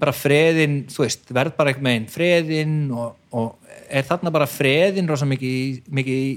bara 0.00 0.14
freðin, 0.16 0.78
þú 0.88 1.02
veist, 1.04 1.26
verð 1.34 1.56
bara 1.58 1.70
eitthvað 1.70 1.86
meginn 1.86 2.06
freðin 2.08 2.76
og, 2.96 3.18
og 3.36 3.63
er 3.88 4.06
þarna 4.08 4.32
bara 4.34 4.48
freðin 4.50 5.08
rosa 5.10 5.26
mikið, 5.28 5.84
mikið 5.94 6.24
í 6.24 6.32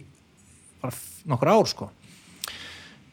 bara 0.82 0.94
nokkur 1.28 1.52
ár 1.54 1.72
sko. 1.72 1.90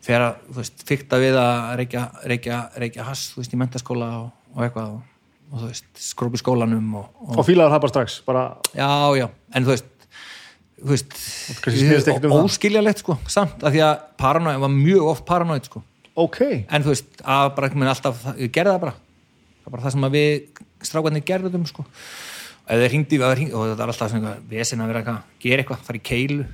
Þegar 0.04 0.26
að, 0.26 0.44
þú 0.50 0.60
veist, 0.60 0.84
fykta 0.88 1.18
við 1.22 1.38
að 1.40 1.58
reykja, 1.80 2.04
reykja, 2.28 2.60
reykja 2.82 3.08
hass, 3.08 3.32
þú 3.32 3.40
veist, 3.40 3.56
í 3.56 3.60
mentaskóla 3.60 4.10
og, 4.18 4.28
og 4.52 4.66
eitthvað 4.66 4.92
og, 4.98 5.00
og 5.48 5.62
þú 5.62 5.70
veist, 5.70 5.88
skrópi 6.10 6.40
skólanum 6.42 6.92
og, 7.00 7.08
og, 7.24 7.38
Og 7.40 7.48
fílaður 7.48 7.74
það 7.76 7.84
bara 7.86 7.94
strax, 7.94 8.18
bara, 8.26 8.44
já, 8.76 8.90
já, 9.20 9.26
en 9.54 9.66
þú 9.66 9.72
veist 9.72 9.90
þú 10.84 10.90
veist, 10.90 11.16
ekkert 11.54 12.28
um 12.28 12.36
óskiljalegt 12.42 13.00
sko, 13.00 13.16
samt, 13.32 13.62
af 13.64 13.72
því 13.72 13.80
að 13.86 14.04
paranoid 14.20 14.60
var 14.60 14.72
mjög 14.74 15.08
oft 15.14 15.24
paranoid 15.28 15.70
sko. 15.70 15.80
Ok. 16.20 16.40
en 16.68 16.84
þú 16.84 16.92
veist, 16.92 17.08
að 17.24 17.48
bara 17.56 17.72
alltaf 17.94 18.26
ég 18.36 18.52
gerði 18.54 18.74
það 18.74 18.82
bara, 18.84 18.94
það 19.64 19.64
var 19.64 19.74
bara 19.74 19.86
það 19.86 19.96
sem 19.96 20.08
við 20.14 20.62
strákarnir 20.84 21.24
gerðum 21.26 21.64
sko 21.66 21.86
þeir 22.68 22.92
hringdi, 22.92 23.20
hringdi, 23.20 23.54
og 23.54 23.70
þetta 23.70 23.84
er 23.84 23.92
alltaf 23.92 24.12
svona 24.12 24.36
vesen 24.50 24.82
að 24.82 24.92
vera 24.92 25.02
eitthvað, 25.02 25.32
gera 25.44 25.64
eitthvað, 25.64 25.88
fara 25.88 26.00
í 26.00 26.04
keilu. 26.10 26.44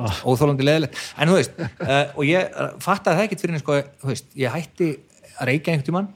Ah. 0.00 0.20
óþólandi 0.22 0.64
leðilegt 0.64 0.98
en 1.18 1.28
þú 1.28 1.34
veist, 1.34 1.56
uh, 1.58 2.12
og 2.14 2.20
ég 2.24 2.52
uh, 2.54 2.68
fattaði 2.80 3.18
það 3.18 3.24
ekkert 3.26 3.42
fyrir 3.42 3.52
henni 3.52 3.62
sko, 3.64 3.78
þú 4.00 4.10
veist, 4.12 4.28
ég 4.38 4.54
hætti 4.54 4.90
að 5.34 5.48
reykja 5.50 5.72
einhvern 5.72 5.88
tímann. 5.88 6.10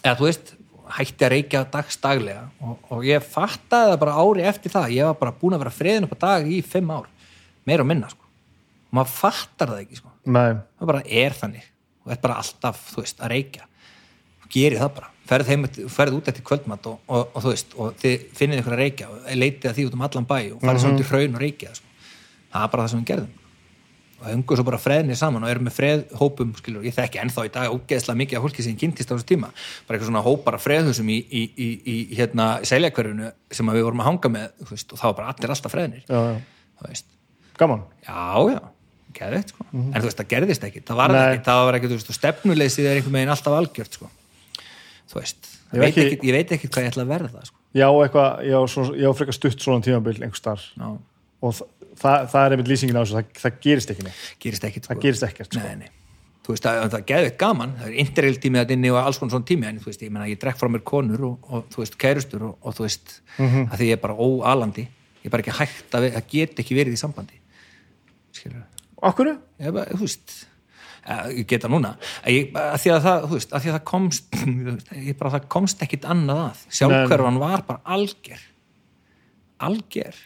Eða 0.00 0.14
þú 0.16 0.26
veist, 0.26 0.52
hætti 0.96 1.26
að 1.26 1.32
reykja 1.34 1.62
dagstaglega 1.74 2.44
og, 2.62 2.88
og 2.94 3.06
ég 3.06 3.24
fattaði 3.26 3.92
það 3.92 4.00
bara 4.02 4.16
ári 4.22 4.46
eftir 4.48 4.74
það, 4.74 4.94
ég 4.96 5.10
var 5.10 5.18
bara 5.20 5.34
búin 5.40 5.56
að 5.56 5.64
vera 5.64 5.74
freðin 5.76 6.08
upp 6.08 6.16
á 6.16 6.24
dag 6.24 6.48
í 6.50 6.60
fimm 6.66 6.92
ár, 6.94 7.08
meira 7.68 7.84
og 7.84 7.90
minna 7.90 8.10
sko. 8.12 8.26
og 8.88 8.98
maður 8.98 9.14
fattar 9.16 9.74
það 9.74 9.84
ekki 9.84 10.00
sko. 10.00 10.12
Nei, 10.26 10.56
það 10.78 10.92
bara 10.92 11.04
er 11.22 11.36
þannig. 11.36 11.68
Og 12.02 12.10
þetta 12.10 12.18
er 12.18 12.26
bara 12.28 12.40
alltaf, 12.42 12.82
þú 12.92 13.02
veist, 13.02 13.20
að 13.20 13.32
reykja. 13.34 13.68
Og 14.42 14.50
gerir 14.56 14.80
það 14.80 14.92
bara, 15.00 15.12
ferð, 15.26 15.50
heim, 15.50 15.64
ferð 15.92 16.20
út 16.20 16.28
eftir 16.30 16.44
kvöldmatt 16.46 16.86
og, 16.90 17.00
og, 17.06 17.32
og 17.32 17.44
þú 17.44 17.54
veist 17.54 17.74
og 17.78 17.96
þið 18.02 18.28
finnið 18.36 18.62
ykkur 18.62 18.76
að 18.76 18.82
reykja 18.82 19.08
og 19.10 19.26
leitið 19.40 19.70
að 19.70 19.78
því 19.78 19.88
út 19.88 19.96
um 19.96 20.06
allan 20.06 20.28
bæ 20.28 20.38
og 20.52 20.62
farið 20.62 20.84
svona 20.84 21.00
til 21.00 21.08
hraun 21.10 21.36
og 21.36 21.42
reykja 21.42 21.74
sko. 21.76 21.90
það 22.52 22.62
er 22.62 22.72
bara 22.74 22.84
það 22.84 22.92
sem 22.92 23.02
við 23.02 23.10
gerðum. 23.12 23.34
Og 24.16 24.28
hengur 24.30 24.56
svo 24.56 24.64
bara 24.64 24.78
freðnir 24.80 25.18
saman 25.20 25.44
og 25.44 25.50
erum 25.52 25.66
með 25.68 25.74
freðhópum 25.76 26.54
skilur, 26.56 26.86
ég 26.88 26.94
þekki 26.96 27.20
ennþá 27.20 27.42
í 27.44 27.50
dag 27.52 27.74
ógeðslega 27.74 28.20
mikið 28.22 28.38
af 28.38 28.46
fólki 28.46 28.64
sem 28.64 28.78
kynntist 28.80 29.10
á 29.12 29.14
þessu 29.14 29.28
tíma. 29.28 29.50
Bara 29.84 29.98
eitthvað 29.98 30.08
svona 30.08 30.22
hópar 30.24 30.56
af 30.56 30.64
freðhusum 30.64 31.10
í, 31.12 31.18
í, 31.20 31.42
í, 31.52 31.68
í 31.84 31.96
hérna 32.16 32.46
seljakverfinu 32.64 33.28
sem 33.52 33.74
við 33.76 33.84
vorum 33.84 34.00
að 34.00 34.08
hanga 34.08 34.32
með 34.38 34.64
veist, 34.70 34.88
og 34.88 35.02
það 35.02 35.10
var 35.10 35.18
bara 35.20 35.34
allir 35.34 35.52
alltaf 35.52 35.76
veist. 36.86 37.12
Gaman. 37.60 37.84
Já, 38.08 38.24
já, 38.54 38.62
geðveikt 39.20 39.52
sko. 39.52 39.68
En 39.74 39.92
þú 40.00 40.08
veist, 40.08 40.22
það 40.22 40.32
gerðist 40.32 40.64
ekki, 40.70 40.84
það 40.88 41.02
var 41.02 41.12
Nei. 41.12 41.20
ekki 41.26 41.44
það 41.50 41.60
var 41.68 41.78
ekki, 41.78 41.92
þú 41.92 42.00
veist, 42.00 42.16
stefnuleysið 42.16 42.88
er 42.88 42.98
einhvern 43.02 43.18
veginn 43.20 43.34
alltaf 43.36 43.58
algjört 43.60 44.00
sko 44.00 44.10
þú 45.10 45.20
veist, 45.20 45.52
Ég 45.72 45.80
veit, 45.82 45.88
ekki- 45.96 46.06
ekki... 46.16 46.26
ég 46.30 46.34
veit 46.36 46.52
ekki 46.56 46.68
hvað 46.70 46.82
ég 46.86 46.90
ætla 46.92 47.02
að 47.06 47.12
verða 47.14 47.44
sko. 47.48 47.56
Já, 47.76 47.86
eitthvað, 47.90 48.40
já, 48.48 48.58
svo, 48.72 48.84
já, 48.96 49.08
frekar 49.18 49.34
stutt 49.36 49.60
svona 49.60 49.82
tímabil 49.84 50.16
einhvers 50.22 50.40
staðar 50.40 50.64
Já, 50.76 50.88
og 51.42 51.54
þa 51.56 51.66
það, 52.00 52.26
það 52.32 52.46
er 52.46 52.54
einmitt 52.56 52.70
lýsingin 52.70 52.96
á 52.96 53.02
þessu, 53.02 53.16
það, 53.16 53.30
það 53.42 53.60
gerist 53.66 53.90
ekki 53.94 54.04
neitt. 54.06 54.24
gerist 54.40 54.64
sko. 54.66 54.86
Það 54.88 55.00
gerist 55.06 55.26
ekkert, 55.26 55.50
sko. 55.52 55.62
Nei, 55.66 55.76
nei, 55.82 55.90
þú 56.46 56.54
veist, 56.54 56.64
það, 56.66 56.80
það 56.92 56.98
er 57.00 57.06
geðveikt 57.10 57.38
gaman 57.42 57.72
það 57.80 57.86
er 57.90 57.94
interrail 58.04 58.38
tími 58.46 58.60
að 58.62 58.74
inni 58.76 58.90
og 58.94 58.98
alls 59.02 59.18
konar 59.18 59.34
svona 59.34 59.48
tími 59.50 59.66
en 59.68 59.78
þú 59.82 59.88
veist, 59.90 60.02
ég 60.06 60.12
menna, 60.14 60.28
ég 60.30 60.38
drekk 60.42 60.60
frá 60.60 60.68
mér 60.70 60.84
konur 60.86 61.24
og, 61.30 61.48
og 61.50 61.64
þú 61.74 61.82
veist, 61.82 61.96
kærustur 62.00 62.44
og, 62.50 62.58
og 62.62 62.76
þú 62.78 62.86
veist 62.86 63.16
Mhm. 63.36 63.66
að 63.72 63.76
því 63.80 63.88
ég 63.90 63.96
er 63.98 64.02
bara 64.06 64.14
óalandi 64.16 64.84
ég 64.86 65.26
er 65.26 65.30
bara 65.34 65.42
ekki 65.42 65.56
hægt 65.58 65.96
að, 65.98 66.06
það 66.14 66.28
get 66.32 66.60
ekki 66.62 66.76
verið 66.78 66.94
í 66.96 67.00
sambandi 67.00 67.40
skilur 68.32 68.62
Akkur? 69.04 69.32
ég, 69.60 69.72
bara, 69.74 69.90
þú 69.92 70.04
veist 70.06 70.36
geta 71.48 71.70
núna. 71.70 71.94
Ég, 72.30 72.54
að 72.58 72.78
því 72.82 72.92
að 72.94 73.02
það, 73.06 73.26
þú 73.26 73.38
veist, 73.38 73.52
að 73.52 73.64
því 73.64 73.70
að 73.70 73.76
það 73.76 73.84
komst 73.90 74.38
ég 75.08 75.18
bara, 75.18 75.34
það 75.36 75.50
komst 75.56 75.84
ekkit 75.86 76.08
annað 76.12 76.40
að. 76.46 76.64
Sjálfhverfan 76.78 77.42
var 77.42 77.66
bara 77.68 77.94
alger. 77.96 78.48
Alger. 79.66 80.18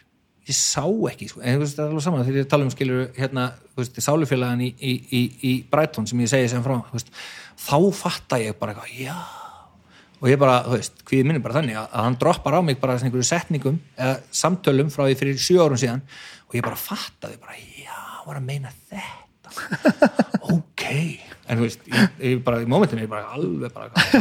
Ég 0.49 0.57
sá 0.57 0.83
ekki, 1.11 1.29
sko, 1.31 1.43
en 1.45 1.59
þú 1.59 1.63
veist, 1.63 1.77
það 1.77 1.85
er 1.85 1.93
alveg 1.93 2.07
saman 2.07 2.25
þegar 2.27 2.41
ég 2.41 2.49
tala 2.51 2.67
um 2.67 2.73
skilur, 2.73 3.05
hérna, 3.19 3.45
þú 3.75 3.83
veist, 3.83 4.01
sálufélagan 4.03 4.65
í, 4.65 4.71
í, 4.81 4.95
í, 5.15 5.21
í 5.47 5.53
Brighton 5.71 6.09
sem 6.11 6.25
ég 6.25 6.33
segi 6.33 6.49
sem 6.51 6.65
frá, 6.65 6.81
þú 6.89 6.97
veist, 6.97 7.13
þá 7.61 7.77
fatta 8.01 8.41
ég 8.41 8.59
bara 8.59 8.75
eitthvað, 8.75 8.97
já. 9.05 9.15
Og 10.21 10.29
ég 10.29 10.41
bara, 10.41 10.59
þú 10.67 10.75
veist, 10.75 10.99
hví 11.07 11.23
minni 11.29 11.45
bara 11.45 11.61
þannig 11.61 11.79
að, 11.79 11.87
að 11.93 12.07
hann 12.09 12.19
droppar 12.25 12.59
á 12.59 12.61
mig 12.65 12.81
bara 12.81 12.99
svona 12.99 13.13
einhverju 13.13 13.29
setningum 13.31 13.79
eða 13.95 14.19
samtölum 14.43 14.91
frá 14.93 15.07
því 15.07 15.17
fyrir 15.23 15.41
sjö 15.41 15.63
árum 15.63 15.81
síðan 15.81 16.03
og 16.49 16.59
ég 16.59 16.67
bara 16.67 16.81
fattaði 16.81 17.39
bara, 17.41 17.57
já, 17.57 17.97
var 18.27 18.41
að 18.41 18.49
meina 18.51 18.73
þetta 18.75 19.20
ok. 20.57 20.85
En 21.51 21.59
þú 21.59 21.65
veist, 21.67 21.87
ég, 21.91 22.11
ég 22.31 22.43
bara 22.47 22.61
í 22.63 22.69
mómentum 22.71 23.01
ég 23.03 23.11
bara 23.11 23.33
alveg 23.35 23.73
bara, 23.75 23.91
já, 23.91 24.21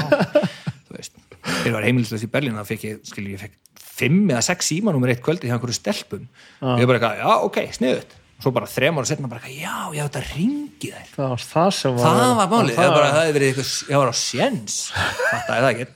þú 0.90 0.96
veist. 0.98 1.18
Þegar 1.40 1.68
ég 1.70 1.76
var 1.78 1.86
heimilislega 1.88 2.26
í 2.26 2.32
Berlín 2.34 2.58
þá 2.60 2.66
fekk 2.68 2.88
ég, 2.90 3.02
skilur, 3.08 3.34
ég 3.36 3.44
fekk 3.44 3.84
fimm 4.00 4.24
eða 4.32 4.42
sex 4.46 4.70
síma 4.72 4.94
nummer 4.96 5.12
eitt 5.12 5.22
kvöldi 5.26 5.50
hjá 5.50 5.56
einhverju 5.58 5.76
stelpum. 5.78 6.26
Og 6.64 6.82
ég 6.82 6.90
bara 6.90 7.14
já, 7.20 7.28
ok, 7.46 7.62
sniðut 7.76 8.16
og 8.40 8.46
svo 8.46 8.52
bara 8.56 8.70
þrem 8.72 8.96
ára 9.02 9.08
setna 9.10 9.28
bara 9.28 9.50
já, 9.52 9.74
ég 9.92 10.00
hef 10.00 10.06
þetta 10.14 10.22
ringið 10.30 10.94
þær 10.96 11.10
það 11.12 11.26
var 11.34 11.42
það 11.44 11.72
sem 11.76 11.96
var 11.98 12.06
það 12.06 12.30
var 12.40 12.52
málið, 12.54 12.70
það, 12.78 12.86
það, 12.86 12.94
bara, 12.96 13.10
það 13.12 13.20
hefði 13.26 13.34
verið 13.36 13.50
eitthvað, 13.50 13.72
ég 13.92 14.00
var 14.00 14.12
á 14.12 14.16
sjens 14.16 14.78
þetta 14.94 15.58
er 15.58 15.66
það 15.66 15.72
ekki. 15.74 15.88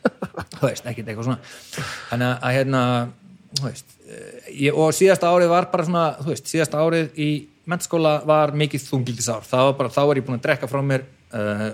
Þú 0.58 0.66
veist, 0.68 0.90
ekkert 0.92 1.12
eitthvað 1.14 1.28
svona. 1.30 1.54
Þannig 2.10 2.28
að- 2.28 2.44
að 2.50 2.56
hérna 2.58 2.82
þú 3.54 3.64
veist, 3.70 3.96
eh, 4.04 4.52
ég, 4.66 4.82
og 4.84 4.92
síðasta 5.00 5.32
árið 5.32 5.54
var 5.54 5.70
bara 5.72 5.86
svona, 5.88 6.04
þú 6.20 6.34
veist, 6.34 6.52
síðasta 6.52 6.84
árið 6.84 7.16
í 7.24 7.30
mennskóla 7.70 8.18
var 8.28 8.54
mikið 8.58 8.88
þungildisár 8.90 9.46
var 9.50 9.76
bara, 9.80 9.92
þá 9.94 10.02
var 10.10 10.20
ég 10.20 10.26
búin 10.28 10.40
að 10.40 10.46
drekka 10.48 10.70
frá 10.72 10.82
mér 10.84 11.06
uh, 11.34 11.70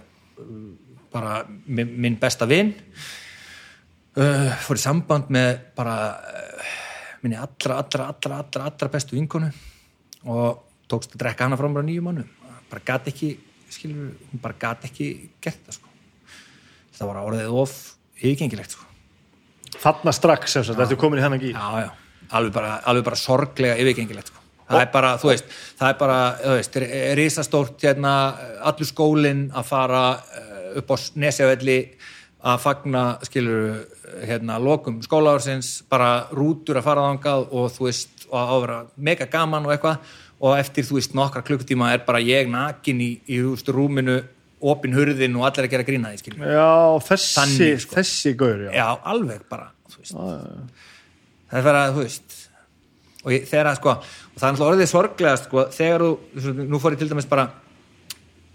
bara 1.13 1.41
minn, 1.65 1.95
minn 1.97 2.19
besta 2.21 2.47
vin. 2.49 2.73
Uh, 4.19 4.49
fór 4.65 4.79
í 4.79 4.83
samband 4.83 5.29
með 5.33 5.51
bara 5.77 5.95
uh, 6.17 6.73
minni 7.23 7.37
allra, 7.39 7.79
allra, 7.83 8.09
allra, 8.13 8.41
allra, 8.43 8.67
allra 8.71 8.91
bestu 8.91 9.15
vinkonu 9.17 9.49
og 10.29 10.65
tókst 10.91 11.13
að 11.15 11.23
drekka 11.23 11.47
hana 11.47 11.57
frá 11.59 11.69
mér 11.69 11.85
á 11.85 11.87
nýju 11.87 12.03
mánu 12.03 12.25
bara 12.69 12.85
gat 12.85 13.07
ekki, 13.09 13.33
skilur 13.71 14.11
hún 14.29 14.41
bara 14.43 14.57
gat 14.59 14.85
ekki 14.89 15.09
gert 15.41 15.61
það 15.65 15.79
sko. 15.79 15.93
Það 16.99 17.09
var 17.09 17.21
orðið 17.23 17.55
of 17.61 17.75
yfirgengilegt 18.19 18.75
sko. 18.75 18.85
Þarna 19.79 20.13
strax 20.15 20.57
sagt, 20.59 20.75
ertu 20.75 20.97
komin 20.99 21.21
í 21.21 21.23
hennan 21.23 21.41
gír? 21.41 21.55
Já, 21.55 21.85
já, 21.85 22.27
alveg 22.37 22.53
bara, 22.53 22.75
alveg 22.89 23.07
bara 23.07 23.19
sorglega 23.19 23.77
yfirgengilegt 23.79 24.31
sko. 24.31 24.38
Það 24.69 24.83
er 24.83 24.91
bara, 24.93 25.11
þú 25.19 25.31
veist 25.31 25.57
það 25.79 25.89
er 25.89 25.99
bara, 25.99 26.19
þú 26.43 26.55
veist, 26.57 26.79
risastórt 27.19 27.85
hérna, 27.87 28.13
allur 28.69 28.89
skólinn 28.89 29.43
að 29.51 29.69
fara 29.71 30.05
eh, 30.37 30.79
upp 30.79 30.93
á 30.93 30.95
nesjavelli 31.19 31.79
að 32.39 32.61
fagna, 32.63 33.03
skilur 33.27 33.81
hérna, 34.23 34.55
lokum 34.63 35.01
skólaársins 35.03 35.81
bara 35.91 36.29
rútur 36.31 36.79
að 36.79 36.87
fara 36.87 37.07
þangað 37.09 37.47
og 37.51 37.71
þú 37.75 37.87
veist, 37.89 38.25
og 38.29 38.39
að 38.39 38.61
vera 38.63 38.81
mega 39.09 39.27
gaman 39.31 39.67
og 39.67 39.75
eitthvað 39.75 40.17
og 40.39 40.55
eftir, 40.55 40.85
þú 40.87 40.99
veist, 40.99 41.15
nokkra 41.17 41.43
klukkutíma 41.43 41.93
er 41.93 42.05
bara 42.07 42.21
ég 42.23 42.47
nakin 42.51 43.01
í, 43.03 43.09
í 43.27 43.41
þú 43.41 43.55
veist, 43.57 43.71
rúminu 43.75 44.19
opin 44.59 44.95
hurðin 44.95 45.37
og 45.39 45.47
allir 45.47 45.67
að 45.67 45.73
gera 45.73 45.87
grína 45.87 46.13
því, 46.13 46.21
skilur 46.21 46.53
já, 46.53 46.69
þessi, 47.07 47.33
Þannig, 47.39 47.81
sko. 47.83 47.97
þessi 47.99 48.35
gaur 48.39 48.63
já. 48.67 48.71
já, 48.75 48.87
alveg 49.13 49.43
bara 49.51 49.71
þú 49.89 50.01
veist. 50.03 50.15
það 51.49 51.59
er 51.59 51.67
bara, 51.69 51.83
þú 51.95 52.05
veist 52.05 52.39
og 53.19 53.33
ég, 53.35 53.47
þegar 53.49 53.71
að 53.73 53.79
sko 53.81 53.95
það 54.39 54.47
er 54.47 54.53
náttúrulega 54.55 54.73
orðið 54.73 54.91
sorglegast 54.93 55.47
sko 55.49 55.65
þegar 55.75 56.05
þú, 56.05 56.53
nú 56.69 56.79
fór 56.81 56.95
ég 56.95 57.01
til 57.01 57.09
dæmis 57.11 57.29
bara 57.29 57.49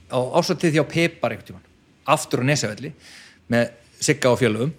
á 0.08 0.18
ásatið 0.40 0.78
þjá 0.78 0.84
Pepar 0.90 1.34
einhvern 1.34 1.48
tímann, 1.50 1.68
aftur 2.14 2.44
á 2.44 2.48
Nesavelli 2.48 2.92
með 3.52 3.72
Sigga 4.04 4.32
og 4.32 4.40
fjölugum 4.40 4.72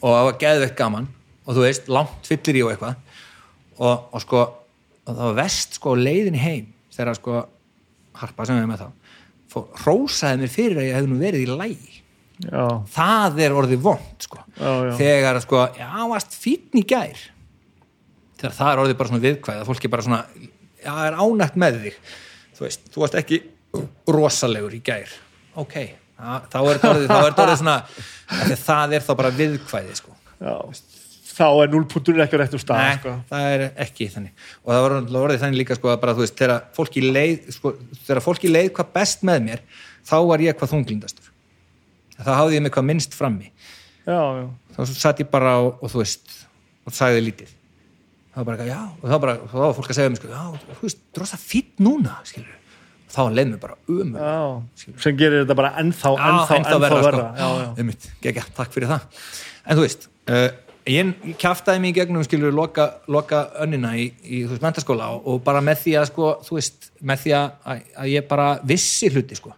og 0.00 0.14
það 0.16 0.26
var 0.28 0.38
geðveikt 0.44 0.78
gaman 0.78 1.08
og 1.44 1.56
þú 1.56 1.64
veist, 1.64 1.88
langt 1.92 2.28
fyllir 2.28 2.60
í 2.60 2.64
og 2.64 2.72
eitthvað 2.74 2.96
og, 3.80 4.10
og 4.12 4.24
sko, 4.24 4.44
og 5.04 5.10
það 5.10 5.24
var 5.24 5.38
vest 5.40 5.80
sko 5.80 5.94
á 5.96 6.02
leiðinni 6.02 6.42
heim 6.42 6.70
þegar 6.94 7.18
sko 7.18 7.40
harpa 8.20 8.46
sem 8.46 8.60
við 8.60 8.70
með 8.70 8.84
þá 8.84 8.88
fór, 9.50 9.66
rósaði 9.84 10.42
mér 10.42 10.52
fyrir 10.52 10.80
að 10.80 10.88
ég 10.88 10.98
hefði 10.98 11.10
nú 11.10 11.20
verið 11.20 11.44
í 11.44 11.58
lægi 11.60 12.00
já, 12.46 12.64
það 12.94 13.42
er 13.44 13.56
orðið 13.56 13.84
vond 13.84 14.24
sko. 14.26 14.40
Já, 14.56 14.70
já. 14.88 14.92
þegar 15.00 15.40
sko, 15.44 15.66
já, 15.76 15.90
varst 16.12 16.36
fínn 16.36 16.80
í 16.80 16.84
gær 16.88 17.24
þegar 18.40 18.56
það 18.56 18.72
er 18.72 18.82
orðið 18.84 18.98
bara 19.00 19.12
svona 19.12 19.24
viðkvæð 19.24 19.62
að 19.62 19.70
fólki 19.70 19.90
bara 19.92 20.06
svona, 20.06 20.20
já, 20.80 20.92
er 21.06 21.18
ánægt 21.20 21.58
með 21.60 21.80
þig. 21.86 21.98
Þú 22.56 22.66
veist, 22.66 22.86
þú 22.92 23.02
varst 23.04 23.18
ekki 23.20 23.40
rosalegur 24.10 24.76
í 24.76 24.80
gær. 24.84 25.12
Ok, 25.60 25.76
þá 26.20 26.58
er 26.60 26.80
þetta 26.80 26.94
orðið, 26.94 27.58
svona 27.60 27.76
það 28.64 28.96
er 28.96 29.04
þá 29.06 29.12
bara 29.18 29.34
viðkvæði 29.36 29.98
sko. 29.98 30.16
þá 31.30 31.46
er 31.62 31.70
núlpuntur 31.72 32.20
ekki 32.20 32.36
á 32.36 32.40
réttum 32.42 32.60
stað 32.60 32.80
Nei, 32.84 32.96
sko. 32.98 33.12
það 33.30 33.46
er 33.54 33.62
ekki 33.80 34.08
þannig. 34.12 34.46
Og 34.64 34.72
það 34.74 34.82
var 34.84 34.94
orðið 35.22 35.44
þannig 35.44 35.60
líka 35.62 35.76
sko 35.78 35.94
bara 36.02 36.14
veist, 36.18 36.36
þegar 36.36 36.66
fólki 36.76 37.04
leið 37.06 37.52
sko, 37.56 37.72
þegar 38.04 38.22
fólki 38.24 38.50
leið 38.50 38.72
hvað 38.76 38.90
best 38.98 39.24
með 39.24 39.46
mér 39.46 39.62
þá 40.04 40.16
var 40.28 40.44
ég 40.44 40.58
hvað 40.58 40.74
þunglindastur 40.74 41.30
þá 42.20 42.32
hafði 42.36 42.58
ég 42.58 42.64
mig 42.66 42.74
hvað 42.74 42.88
minnst 42.90 43.16
frammi. 43.16 43.48
Já, 44.04 44.20
já, 44.40 44.44
þá 44.76 44.80
satt 44.90 45.22
ég 45.22 45.30
bara 45.32 45.56
og, 45.62 45.80
og 45.80 45.92
þú 45.92 46.02
veist 46.02 46.36
og 46.88 46.96
sagði 46.96 47.24
lítið 47.28 47.56
þá 48.30 48.38
var 48.38 48.46
bara, 48.46 48.56
eitthvað, 48.56 48.70
já, 48.70 48.80
og 49.02 49.10
þá 49.10 49.20
bara, 49.24 49.34
þá 49.50 49.58
var 49.58 49.76
fólk 49.76 49.90
að 49.90 49.98
segja 49.98 50.12
mér 50.12 50.20
sko, 50.20 50.30
já, 50.30 50.72
þú 50.78 50.86
veist, 50.86 51.02
þú 51.02 51.18
er 51.18 51.24
rosa 51.24 51.38
fýtt 51.42 51.82
núna 51.82 52.16
skilur, 52.28 52.56
og 53.00 53.14
þá 53.14 53.20
leið 53.34 53.48
mér 53.50 53.62
bara 53.64 53.78
um 53.90 54.12
já. 54.14 54.34
sem 55.02 55.18
gerir 55.18 55.44
þetta 55.44 55.56
bara 55.58 55.72
ennþá, 55.82 56.12
ennþá, 56.14 56.58
ennþá, 56.60 56.80
verra, 56.84 57.00
sko. 57.06 57.22
já, 57.40 57.48
já. 57.64 57.68
Einmitt, 57.82 58.10
gegja, 58.22 58.44
takk 58.56 58.76
fyrir 58.76 58.92
það 58.92 59.08
en 59.64 59.80
þú 59.80 59.86
veist, 59.86 60.06
uh, 60.30 60.46
ég, 60.86 61.12
ég 61.32 61.40
kjaftaði 61.42 61.82
mig 61.82 61.94
í 61.94 61.98
gegnum 61.98 62.26
skilur 62.26 62.54
loka, 62.54 62.86
loka 63.10 63.42
önnina 63.64 63.96
í, 63.98 64.06
í 64.22 64.44
þú 64.44 64.54
veist, 64.54 64.64
mentaskóla 64.68 65.10
og, 65.16 65.26
og 65.26 65.42
bara 65.46 65.64
með 65.64 65.82
því 65.82 65.98
að 65.98 66.08
sko, 66.12 66.32
þú 66.46 66.60
veist, 66.60 66.90
með 67.02 67.24
því 67.24 67.36
að, 67.40 67.76
að 68.04 68.14
ég 68.14 68.30
bara 68.30 68.50
vissi 68.70 69.10
hluti 69.10 69.38
sko, 69.42 69.56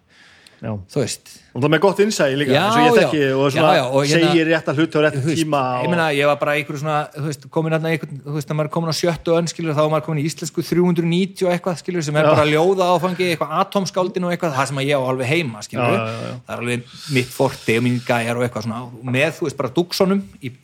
já. 0.64 0.72
þú 0.72 1.04
veist 1.04 1.36
og 1.52 1.60
það 1.60 1.70
með 1.74 1.80
gott 1.84 1.98
innsæði 2.00 2.36
líka 2.40 2.52
Já, 2.54 2.62
eins 2.64 2.76
og 2.76 2.82
ég 2.82 2.94
þekki 3.02 3.18
já. 3.22 3.32
og 3.36 3.52
Já, 3.52 3.82
og 3.84 4.04
hérna- 4.08 4.30
segir 4.32 4.46
rétt 4.48 4.68
að 4.72 4.78
hluta 4.80 4.96
á 4.96 5.00
rétt 5.04 5.16
veist, 5.20 5.38
tíma 5.42 5.60
ég 5.82 5.84
og... 5.86 5.90
meina, 5.92 6.06
ég 6.16 6.26
var 6.30 6.38
bara 6.40 6.54
einhverju 6.56 6.80
svona 6.80 6.98
veist, 7.26 7.44
komin 7.52 7.76
að 7.76 7.86
að 7.92 8.54
maður 8.56 8.68
er 8.68 8.72
komin 8.72 8.92
á 8.92 8.96
sjöttu 8.96 9.34
önn 9.36 9.50
skilur, 9.52 9.74
þá 9.76 9.82
er 9.84 9.90
maður 9.92 10.06
komin 10.06 10.22
í 10.22 10.26
íslensku 10.30 10.64
390 10.64 11.44
og 11.46 11.52
eitthvað 11.52 11.76
skilur, 11.82 12.04
sem 12.06 12.16
er 12.16 12.28
bara 12.30 12.46
ljóða 12.48 12.88
áfangi 12.96 13.28
eitthvað 13.34 13.52
atomskáldin 13.60 14.24
og 14.28 14.32
eitthvað, 14.32 14.56
það 14.56 14.70
sem 14.72 14.80
ég 14.86 14.96
á 14.96 15.02
alveg 15.12 15.28
heima 15.32 15.62
skilur, 15.66 16.00
það 16.48 16.54
er 16.56 16.62
alveg 16.64 16.96
mitt 17.18 17.32
forti 17.36 17.76
og 17.78 17.84
mín 17.86 18.00
gæjar 18.08 18.40
og 18.40 18.46
eitthvað 18.48 18.66
svona 18.68 18.80
og 18.88 19.06
með, 19.12 19.28
þú 19.38 19.48
veist, 19.48 19.58
bara 19.60 19.72
duksonum 19.76 20.22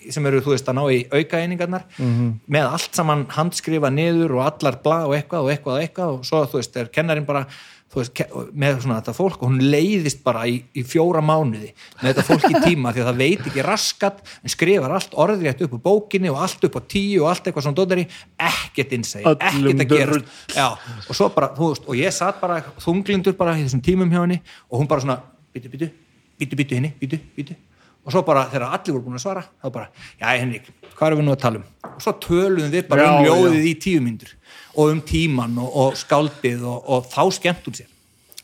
sem 0.09 0.27
eru, 0.33 0.41
þú 0.45 0.55
veist, 0.57 0.69
að 0.73 0.79
ná 0.81 0.85
í 0.97 1.01
aukaeiningarnar 1.13 1.85
Mhm. 1.99 2.29
með 2.49 2.73
allt 2.73 2.95
saman 2.97 3.27
handskrifa 3.37 3.91
niður 3.93 4.39
og 4.39 4.47
allar 4.49 4.81
bla 4.83 5.05
og 5.07 5.15
eitthvað 5.17 5.45
og 5.45 5.51
eitthvað 5.53 5.75
og 5.77 5.83
eitthvað 5.85 6.15
og 6.19 6.25
svo, 6.25 6.45
þú 6.49 6.61
veist, 6.63 6.77
er 6.81 6.87
kennarin 6.95 7.27
bara 7.27 7.47
veist, 7.95 8.21
með 8.53 8.81
svona 8.83 8.99
þetta 9.01 9.15
fólk 9.17 9.43
og 9.43 9.49
hún 9.49 9.63
leiðist 9.73 10.21
bara 10.25 10.43
í, 10.51 10.59
í 10.77 10.83
fjóra 10.87 11.23
mánuði 11.25 11.71
með 12.03 12.11
þetta 12.11 12.25
fólk 12.27 12.45
í 12.51 12.61
tíma 12.67 12.93
því 12.93 13.03
að 13.03 13.09
það 13.09 13.23
veit 13.23 13.47
ekki 13.49 13.65
raskat 13.65 14.19
en 14.43 14.53
skrifar 14.53 14.95
allt 14.99 15.17
orðrétt 15.25 15.63
upp 15.65 15.77
á 15.77 15.81
bókinni 15.89 16.33
og 16.33 16.41
allt 16.45 16.67
upp 16.69 16.77
á 16.77 16.83
tíu 16.85 17.23
og 17.25 17.31
allt 17.33 17.49
eitthvað 17.49 17.67
svona 17.69 17.79
dóttari 17.81 18.05
ekkert 18.49 18.93
Öllum 18.93 19.73
ekkert 19.73 19.85
að 19.85 19.95
gerast. 19.95 20.35
Já, 20.55 20.67
og 21.09 21.17
svo 21.17 21.31
bara, 21.33 21.49
þú 21.57 21.71
veist, 21.73 21.89
og 21.89 21.97
ég 21.99 22.15
satt 22.15 22.43
bara 22.43 22.61
þunglindur 22.85 23.39
bara 23.41 23.57
í 23.57 23.65
þessum 23.65 23.85
tímum 23.85 24.13
hjá 24.13 24.21
henni 24.21 24.43
og 24.69 24.83
hún 24.83 24.91
bara 24.91 25.05
svona, 25.05 25.19
byttu, 25.55 25.73
byttu, 25.73 25.89
byttu, 26.39 26.61
byttu 26.61 26.79
henni, 26.79 26.93
byttu, 27.01 27.21
byttu 27.39 27.57
og 28.09 28.15
svo 28.15 28.23
bara 28.25 28.47
þegar 28.49 28.73
allir 28.73 28.95
voru 28.95 29.05
búin 29.05 29.19
að 29.19 29.25
svara 29.27 29.43
þá 29.45 29.73
bara, 29.75 29.89
já 30.21 30.29
Henrik, 30.39 30.69
hvað 30.97 31.11
erum 31.11 31.21
við 31.21 31.27
nú 31.27 31.35
að 31.35 31.43
tala 31.43 31.61
um? 31.61 31.67
Og 31.89 32.05
svo 32.05 32.15
töluðum 32.25 32.71
við 32.73 32.87
bara 32.89 33.05
Já, 33.05 33.09
um 33.11 33.25
já. 33.27 33.29
ljóðið 33.29 33.67
í 33.69 33.75
tíu 33.85 34.05
myndur 34.05 34.31
og 34.75 34.93
um 34.93 35.01
tíman 35.05 35.57
og, 35.63 35.71
og 35.83 35.97
skáldið 36.01 36.67
og, 36.69 36.83
og 36.85 37.09
þá 37.13 37.23
skemmt 37.39 37.69
hún 37.69 37.79
sér. 37.81 37.95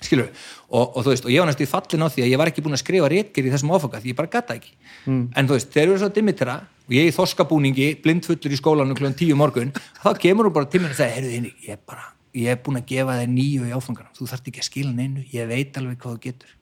Skilur 0.05 0.28
og, 0.69 0.97
og 0.97 1.01
þú 1.05 1.12
veist, 1.12 1.28
og 1.28 1.33
ég 1.33 1.41
var 1.41 1.49
næstu 1.49 1.65
í 1.65 1.70
fallin 1.70 2.05
á 2.05 2.09
því 2.12 2.25
að 2.25 2.33
ég 2.33 2.41
var 2.41 2.51
ekki 2.51 2.65
búin 2.65 2.77
að 2.77 2.83
skrifa 2.83 3.11
rétkir 3.12 3.47
í 3.49 3.53
þessum 3.53 3.73
áfanga 3.77 4.03
því 4.03 4.12
ég 4.12 4.19
bara 4.19 4.33
gata 4.33 4.57
ekki. 4.59 4.75
Mm. 5.05 5.23
en 5.36 5.49
þú 5.49 5.59
veist, 5.59 5.70
þegar 5.70 5.86
við 5.86 5.94
erum 5.94 6.03
svo 6.03 6.11
dimmitera 6.17 6.57
og 6.65 6.97
ég 6.97 7.09
í 7.09 7.15
þoskabúningi, 7.15 7.89
blindfullur 8.05 8.57
í 8.57 8.61
skólanum 8.61 8.99
kljóðan 8.99 9.17
tíu 9.20 9.39
morgun, 9.39 9.73
þá 10.03 10.11
kemur 10.20 10.51
hún 10.51 10.57
bara 10.57 10.69
til 10.73 10.83
mér 10.85 10.93
og 10.93 11.01
segir, 11.01 11.17
heyrðu 11.20 11.33
henni, 11.39 11.55
ég 11.65 11.78
er 11.78 11.81
bara 11.85 12.11
ég 12.35 12.51
er 12.51 12.61
búin 12.62 12.81
að 12.81 12.89
gefa 12.91 13.19
þér 13.20 13.31
nýju 13.31 13.69
í 13.69 13.75
áfanganum. 13.75 14.15
Þú 14.17 14.27
þarft 14.31 14.49
ekki 14.51 14.62
að 14.62 14.69
skila 14.69 14.94
neinu, 14.94 15.23
ég 15.31 15.47
veit 15.51 15.78
alveg 15.78 16.01
hvað 16.03 16.17
þú 16.17 16.23
getur. 16.25 16.57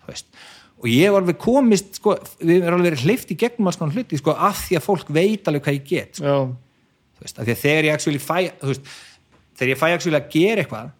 Þú 0.00 0.12
veist. 0.12 0.30
Og 0.78 0.88
ég 0.92 1.12
var 1.12 1.24
alveg 1.24 1.40
komist, 1.42 1.98
sko, 1.98 2.14
við 2.40 2.64
erum 2.64 2.80
alveg 2.80 3.02
hleyft 3.02 3.34
í 3.34 3.36
gegnum 3.38 3.68
alls 3.68 3.78
konar 3.80 3.98
hluti, 3.98 4.20
sko, 4.20 4.36
veist, 7.22 7.38
af 7.38 7.44
því 7.44 7.54
að 7.54 7.62
þegar 7.62 7.88
ég 7.88 7.98
actually 7.98 8.22
fæ 8.22 8.38
veist, 8.62 8.90
þegar 9.58 9.72
ég 9.72 9.80
fæ 9.80 9.86
actually 9.90 10.18
að 10.18 10.30
gera 10.34 10.64
eitthvað 10.64 10.92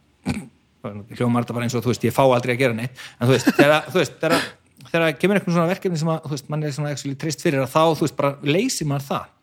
hljómar 1.19 1.45
þetta 1.45 1.57
bara 1.57 1.69
eins 1.69 1.77
og 1.79 1.85
þú 1.85 1.93
veist, 1.93 2.07
ég 2.09 2.17
fá 2.17 2.25
aldrei 2.25 2.55
að 2.55 2.63
gera 2.63 2.79
neitt 2.79 3.03
en 3.19 3.29
þú 3.29 3.35
veist, 3.35 3.51
þegar, 3.59 3.87
þú 3.93 4.01
veist, 4.01 4.19
þegar, 4.23 4.47
þegar 4.89 5.17
kemur 5.23 5.41
eitthvað 5.41 5.59
svona 5.59 5.73
verkefni 5.73 6.01
sem 6.03 6.13
að, 6.15 6.29
veist, 6.35 6.53
mann 6.53 6.67
er 6.67 6.77
svona 6.77 6.93
actually 6.95 7.19
trist 7.19 7.45
fyrir 7.45 7.65
að 7.65 7.73
þá, 7.75 7.83
þú 7.99 8.07
veist, 8.07 8.19
bara 8.19 8.55
leysir 8.57 8.91
maður 8.91 9.09
það 9.09 9.35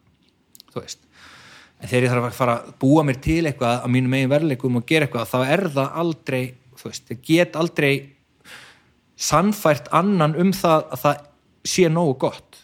þú 0.74 0.84
veist 0.84 1.02
en 1.76 1.92
þegar 1.92 2.06
ég 2.06 2.14
þarf 2.14 2.28
að 2.30 2.38
fara 2.40 2.58
að 2.60 2.76
búa 2.82 3.06
mér 3.06 3.18
til 3.24 3.42
eitthvað 3.44 3.84
á 3.84 3.88
mínum 3.92 4.14
megin 4.16 4.32
verleikum 4.32 4.80
og 4.80 4.86
gera 4.88 5.08
eitthvað 5.08 5.32
þá 5.32 5.40
er 5.44 5.64
það 5.76 5.98
aldrei, 6.02 6.44
þú 6.80 6.90
veist, 6.90 7.12
ég 7.12 7.24
get 7.28 7.58
aldrei 7.60 7.94
sannfært 9.16 9.90
annan 9.96 10.36
um 10.40 10.52
það 10.56 10.88
að 10.92 11.04
það 11.04 11.26
sé 11.76 11.90
nógu 11.92 12.16
gott 12.26 12.60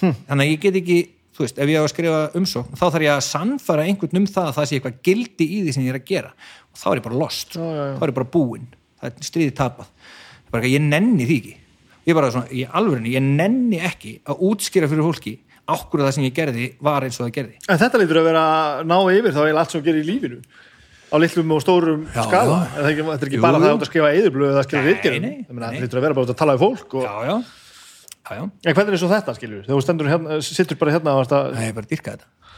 hm. 0.00 0.14
þannig 0.28 0.42
að 0.44 0.50
ég 0.50 0.64
get 0.64 0.80
ekki 0.82 0.98
þú 1.36 1.44
veist, 1.44 1.58
ef 1.60 1.70
ég 1.72 1.78
á 1.78 1.84
að 1.84 1.92
skrifa 1.92 2.20
umsókn 2.40 2.78
þá 2.78 2.84
þarf 2.86 3.04
ég 3.04 3.12
að 3.12 3.24
sannfæra 3.26 3.86
einhvern 3.86 4.20
um 4.22 4.28
það 4.30 4.48
að 4.50 4.56
það 4.56 4.68
sé 4.70 4.78
eitthvað 4.78 4.98
gildi 5.08 5.46
í 5.46 5.60
því 5.66 5.74
sem 5.76 5.84
ég 5.84 5.92
er 5.92 6.00
að 6.00 6.08
gera. 6.08 6.32
Og 6.72 6.80
þá 6.80 6.86
er 6.90 7.00
ég 7.00 7.06
bara 7.06 7.20
lost, 7.20 7.56
Já, 7.56 7.62
já, 7.62 7.82
já. 7.82 7.94
þá 7.96 8.04
er 8.06 8.12
ég 8.12 8.18
bara 8.18 8.32
búinn. 8.36 8.68
Það 8.96 9.10
er 9.10 9.30
stríði 9.30 9.56
tapað. 9.56 9.90
Er 10.46 10.54
bara, 10.56 10.70
ég 10.72 10.84
nenni 10.86 11.28
því 11.28 11.40
ekki. 11.42 11.56
Ég 12.06 12.20
svona, 12.22 12.46
í 12.54 12.62
alvörinni, 12.78 13.16
ég 13.16 13.24
nenni 13.26 13.82
ekki 13.82 14.12
að 14.30 14.44
útskýra 14.46 14.88
fyrir 14.90 15.06
fólki 15.08 15.34
ákvörðu 15.66 16.06
það 16.06 16.14
sem 16.14 16.26
ég 16.28 16.36
gerði 16.36 16.68
var 16.86 17.02
eins 17.02 17.18
og 17.18 17.26
það 17.26 17.34
gerði. 17.40 17.56
En 17.66 17.80
þetta 17.80 18.00
lítur 18.02 18.20
að 18.20 18.28
vera 18.28 18.44
ná 18.86 18.96
yfir 19.16 19.34
þá 19.34 19.42
er 19.42 19.58
allt 19.58 19.74
sem 19.74 19.82
gerir 19.82 20.04
í 20.04 20.06
lífinu. 20.06 20.38
Á 21.06 21.16
litlum 21.22 21.52
og 21.54 21.62
stórum 21.62 22.06
skala. 22.14 22.60
já. 22.66 22.78
Er 22.82 22.88
ekki, 22.92 23.06
þetta 23.06 23.26
er 23.26 23.30
ekki 23.30 23.42
bara 23.42 23.62
það 23.62 23.74
að 23.74 23.86
skrifa 23.90 24.12
eðurblöð 24.14 24.52
eða 24.52 24.64
skrifa 24.66 24.94
það 25.02 25.18
nei. 25.26 25.80
lítur 25.82 25.98
að 26.00 26.06
vera 26.06 26.18
bara 26.18 26.34
að 26.34 26.38
tala 26.40 26.56
við 26.56 26.64
fólk 26.66 26.96
og... 27.00 27.06
já, 28.26 28.36
já, 28.36 28.42
en 28.42 28.74
hvernig 28.76 28.96
er 28.96 29.00
svo 29.02 29.10
þetta 29.10 29.34
skilur 29.36 29.62
þegar 29.64 29.78
þú 29.78 29.84
stendur 29.84 30.10
hérna, 30.10 30.40
sittur 30.42 30.78
bara 30.80 30.96
hérna 30.96 31.14
og 31.14 31.22
varst 31.22 31.34
að, 31.36 31.48
það 31.54 31.68
er 31.68 31.76
bara 31.76 31.86
að 31.88 31.94
dyrka 31.94 32.14
þetta. 32.16 32.52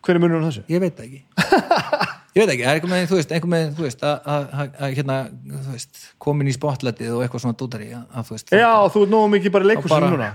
Hver 0.00 0.16
er 0.16 0.22
munur 0.22 0.40
á 0.40 0.48
þessu? 0.48 0.64
ég 0.70 0.82
veit 0.84 1.04
ekki. 1.04 1.22
Ég 2.30 2.44
veit 2.44 2.52
ekki, 2.52 2.62
það 2.62 2.70
er 2.70 2.76
einhver 2.78 2.90
með, 2.92 3.06
þú 3.10 3.16
veist, 3.18 3.32
einhver 3.34 3.50
með 3.50 3.70
þú 3.74 3.84
veist, 3.88 4.02
að, 4.06 4.58
hérna 4.94 5.14
þú 5.50 5.72
veist, 5.72 6.02
komin 6.22 6.46
í 6.46 6.52
spotletið 6.54 7.16
og 7.16 7.24
eitthvað 7.24 7.42
svona 7.42 7.56
dútari 7.58 7.88
að, 7.90 8.20
þú 8.28 8.36
veist, 8.36 8.52
Já, 8.54 8.68
þú 8.94 9.02
ert 9.02 9.10
nógu 9.16 9.30
mikið 9.32 9.54
bara 9.56 9.66
leikursin 9.66 10.06
núna. 10.14 10.28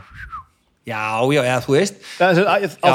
Já, 0.85 0.99
já, 1.31 1.39
eða 1.39 1.61
þú 1.63 1.77
veist. 1.77 2.03
Á, 2.19 2.27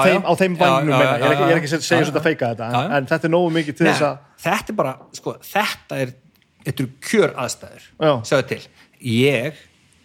þeim, 0.04 0.20
á 0.20 0.32
þeim 0.36 0.58
vagnum 0.60 0.92
meina, 0.92 1.14
ég 1.16 1.24
er 1.24 1.32
ekki, 1.32 1.46
ég 1.48 1.54
er 1.56 1.62
ekki 1.62 1.72
já, 1.72 2.12
að 2.20 2.26
feika 2.28 2.52
þetta 2.52 2.82
en, 2.98 3.08
þetta 3.08 3.30
er 3.30 3.32
nógu 3.32 3.54
mikið 3.56 3.78
til 3.80 3.88
þess 3.88 4.04
að 4.10 4.20
þetta 4.44 4.74
er 4.74 4.78
bara, 4.82 4.92
sko, 5.16 5.34
þetta 5.48 6.02
er 6.04 6.12
þetta 6.64 6.84
eru 6.84 6.92
kjör 7.04 7.34
aðstæður 7.40 7.88
Já. 7.88 8.12
sjáðu 8.28 8.46
til, 8.50 8.60
ég 9.00 9.60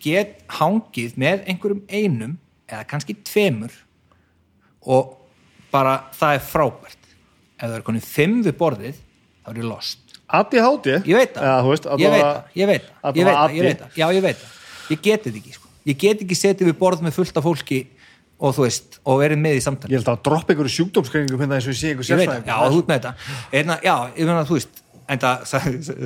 get 0.05 0.43
hangið 0.59 1.17
með 1.21 1.43
einhverjum 1.49 1.83
einum 1.89 2.37
eða 2.69 2.85
kannski 2.89 3.15
tveimur 3.25 3.73
og 4.85 5.15
bara 5.73 5.97
það 6.15 6.37
er 6.37 6.43
frábært. 6.45 7.11
Ef 7.55 7.67
það 7.69 7.77
er 7.79 7.85
konið 7.87 8.07
fimm 8.09 8.41
við 8.45 8.57
borðið 8.59 8.99
þá 8.99 9.51
er 9.53 9.59
ég 9.61 9.67
lost. 9.69 10.01
Veit 11.19 11.35
þú 11.65 11.71
veist, 11.73 11.87
ég 12.01 12.11
veit 12.13 12.21
það, 12.21 12.39
ég 12.57 12.69
veit 12.69 12.85
það, 12.85 13.19
ég 13.19 13.27
veit 13.27 13.35
það, 13.35 13.57
ég 13.57 13.67
veit 13.67 13.81
það, 13.81 13.99
já 13.99 14.07
ég 14.17 14.23
veit 14.25 14.39
það. 14.39 14.53
Ég 14.85 15.01
get 15.05 15.25
þetta 15.25 15.39
ekki, 15.41 15.53
sko, 15.57 15.69
ég 15.89 15.99
get 16.01 16.23
ekki 16.25 16.37
setið 16.37 16.69
við 16.71 16.77
borð 16.79 17.03
með 17.05 17.15
fullt 17.19 17.37
af 17.39 17.45
fólki 17.45 17.79
og 18.35 18.55
þú 18.57 18.65
veist, 18.65 18.97
og 19.07 19.21
verið 19.21 19.39
með 19.41 19.59
í 19.59 19.61
samtali. 19.63 19.93
Ég 19.95 20.01
held 20.01 20.09
að 20.11 20.23
droppa 20.27 20.53
einhverju 20.53 20.73
sjúkdómskreiningum 20.75 21.43
hérna 21.45 21.59
eins 21.59 21.69
og 21.69 21.75
ég 21.75 21.79
sé 21.79 21.93
einhver 21.93 22.09
ég 22.09 22.19
veit 22.19 22.29
það, 22.29 22.41
sérfræðing 22.41 22.49
já, 22.49 22.73
þú 22.73 22.81
ert 22.81 22.89
með 22.89 22.97
þetta. 22.97 23.13
Eirna, 23.59 23.77
já, 23.85 23.95
ég 24.17 24.29
meina, 24.29 24.43
þú 24.49 24.57
veist 24.57 24.81
en 25.05 25.21
það 25.21 25.45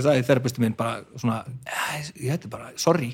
sagði, 0.04 0.28
þerapistu 0.28 0.64
minn 0.64 0.76
bara 0.78 1.00
svona, 1.16 1.40
"Eh, 1.66 2.12
ég 2.28 2.36
hætti 2.36 2.52
bara, 2.52 2.70
sorry 2.80 3.14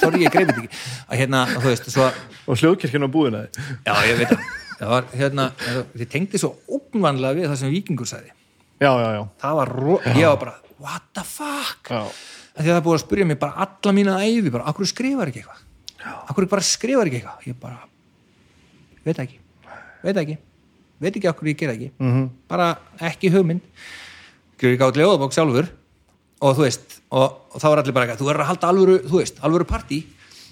sorry, 0.00 0.22
ég 0.24 0.32
greið 0.34 0.52
ekki. 0.54 0.68
Að 1.08 1.20
hérna, 1.22 1.44
þú 1.54 1.64
veist, 1.68 1.88
svo, 1.94 2.08
og 2.46 2.60
hljóðkirkjana 2.60 3.08
á 3.08 3.14
búðina. 3.14 3.42
Já, 3.86 3.94
ég 4.08 4.20
veit 4.20 4.28
það. 4.32 4.44
Það 4.82 4.90
var, 4.92 5.04
hérna, 5.14 5.44
þið 5.94 6.08
tengdi 6.10 6.40
svo 6.42 6.50
ógnvanlega 6.66 7.38
við 7.38 7.50
það 7.52 7.58
sem 7.60 7.72
vikingur 7.72 8.08
sagði. 8.10 8.32
Já, 8.82 8.90
já, 8.98 9.08
já, 9.14 9.22
það 9.44 9.58
var, 9.60 9.72
ro- 9.78 10.00
ég 10.10 10.26
var 10.26 10.38
bara, 10.40 10.54
what 10.82 11.04
the 11.14 11.22
fuck? 11.22 11.90
Já. 11.92 12.02
að 12.52 12.64
því 12.64 12.72
að 12.72 12.74
það 12.76 12.86
búið 12.88 12.96
að 12.98 13.04
spyrja 13.04 13.26
mig 13.30 13.38
bara 13.38 13.66
alla 13.66 13.92
mína 13.94 14.16
æfi, 14.26 14.50
bara, 14.52 14.64
akkur 14.72 14.88
skrifar 14.90 15.30
ekki 15.30 15.44
eitthvað? 15.44 15.60
Akkur 16.32 16.48
bara 16.50 16.64
skrifar 16.66 17.06
ekki 17.10 17.20
eitthvað? 17.20 17.46
Ég 17.46 17.60
bara, 17.62 17.78
veit 19.06 19.20
ekki. 19.22 19.38
Veit 20.02 20.18
ekki, 20.18 20.36
veit 20.98 21.14
ekki 21.20 21.30
akkur 21.30 21.52
ég 21.52 21.60
gera 21.62 21.76
ekki. 21.78 21.92
-hmm. 22.00 22.26
bara 22.50 22.66
ekki 22.98 23.30
hugmynd. 23.30 23.62
Ekki 24.58 24.82
át 24.82 24.98
ljóðabók 24.98 25.32
sjálfur 25.32 25.70
og 26.42 26.56
þú 26.58 26.66
veist, 26.66 26.98
og, 27.14 27.38
og 27.54 27.62
þá 27.62 27.68
er 27.72 27.82
allir 27.84 27.96
bara 27.96 28.06
eitthvað, 28.08 28.20
þú 28.24 28.28
verður 28.30 28.44
að 28.46 28.50
halda 28.52 28.70
alvöru, 28.74 28.98
þú 29.08 29.22
veist, 29.22 29.40
alvöru 29.46 29.68
partí? 29.72 30.02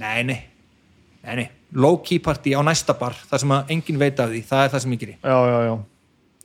Nei, 0.01 0.23
nei, 0.31 0.41
nei, 1.27 1.35
nei. 1.43 1.49
Low 1.77 2.01
key 2.03 2.19
partí 2.23 2.55
á 2.57 2.63
næsta 2.67 2.97
bar, 2.99 3.15
það 3.31 3.45
sem 3.45 3.57
að 3.59 3.73
enginn 3.77 4.01
veit 4.01 4.19
af 4.23 4.33
því, 4.33 4.43
það 4.49 4.65
er 4.67 4.75
það 4.77 4.85
sem 4.87 4.95
ég 4.97 5.05
geri. 5.07 5.17
Já, 5.23 5.39
já, 5.53 5.59
já. 5.71 5.79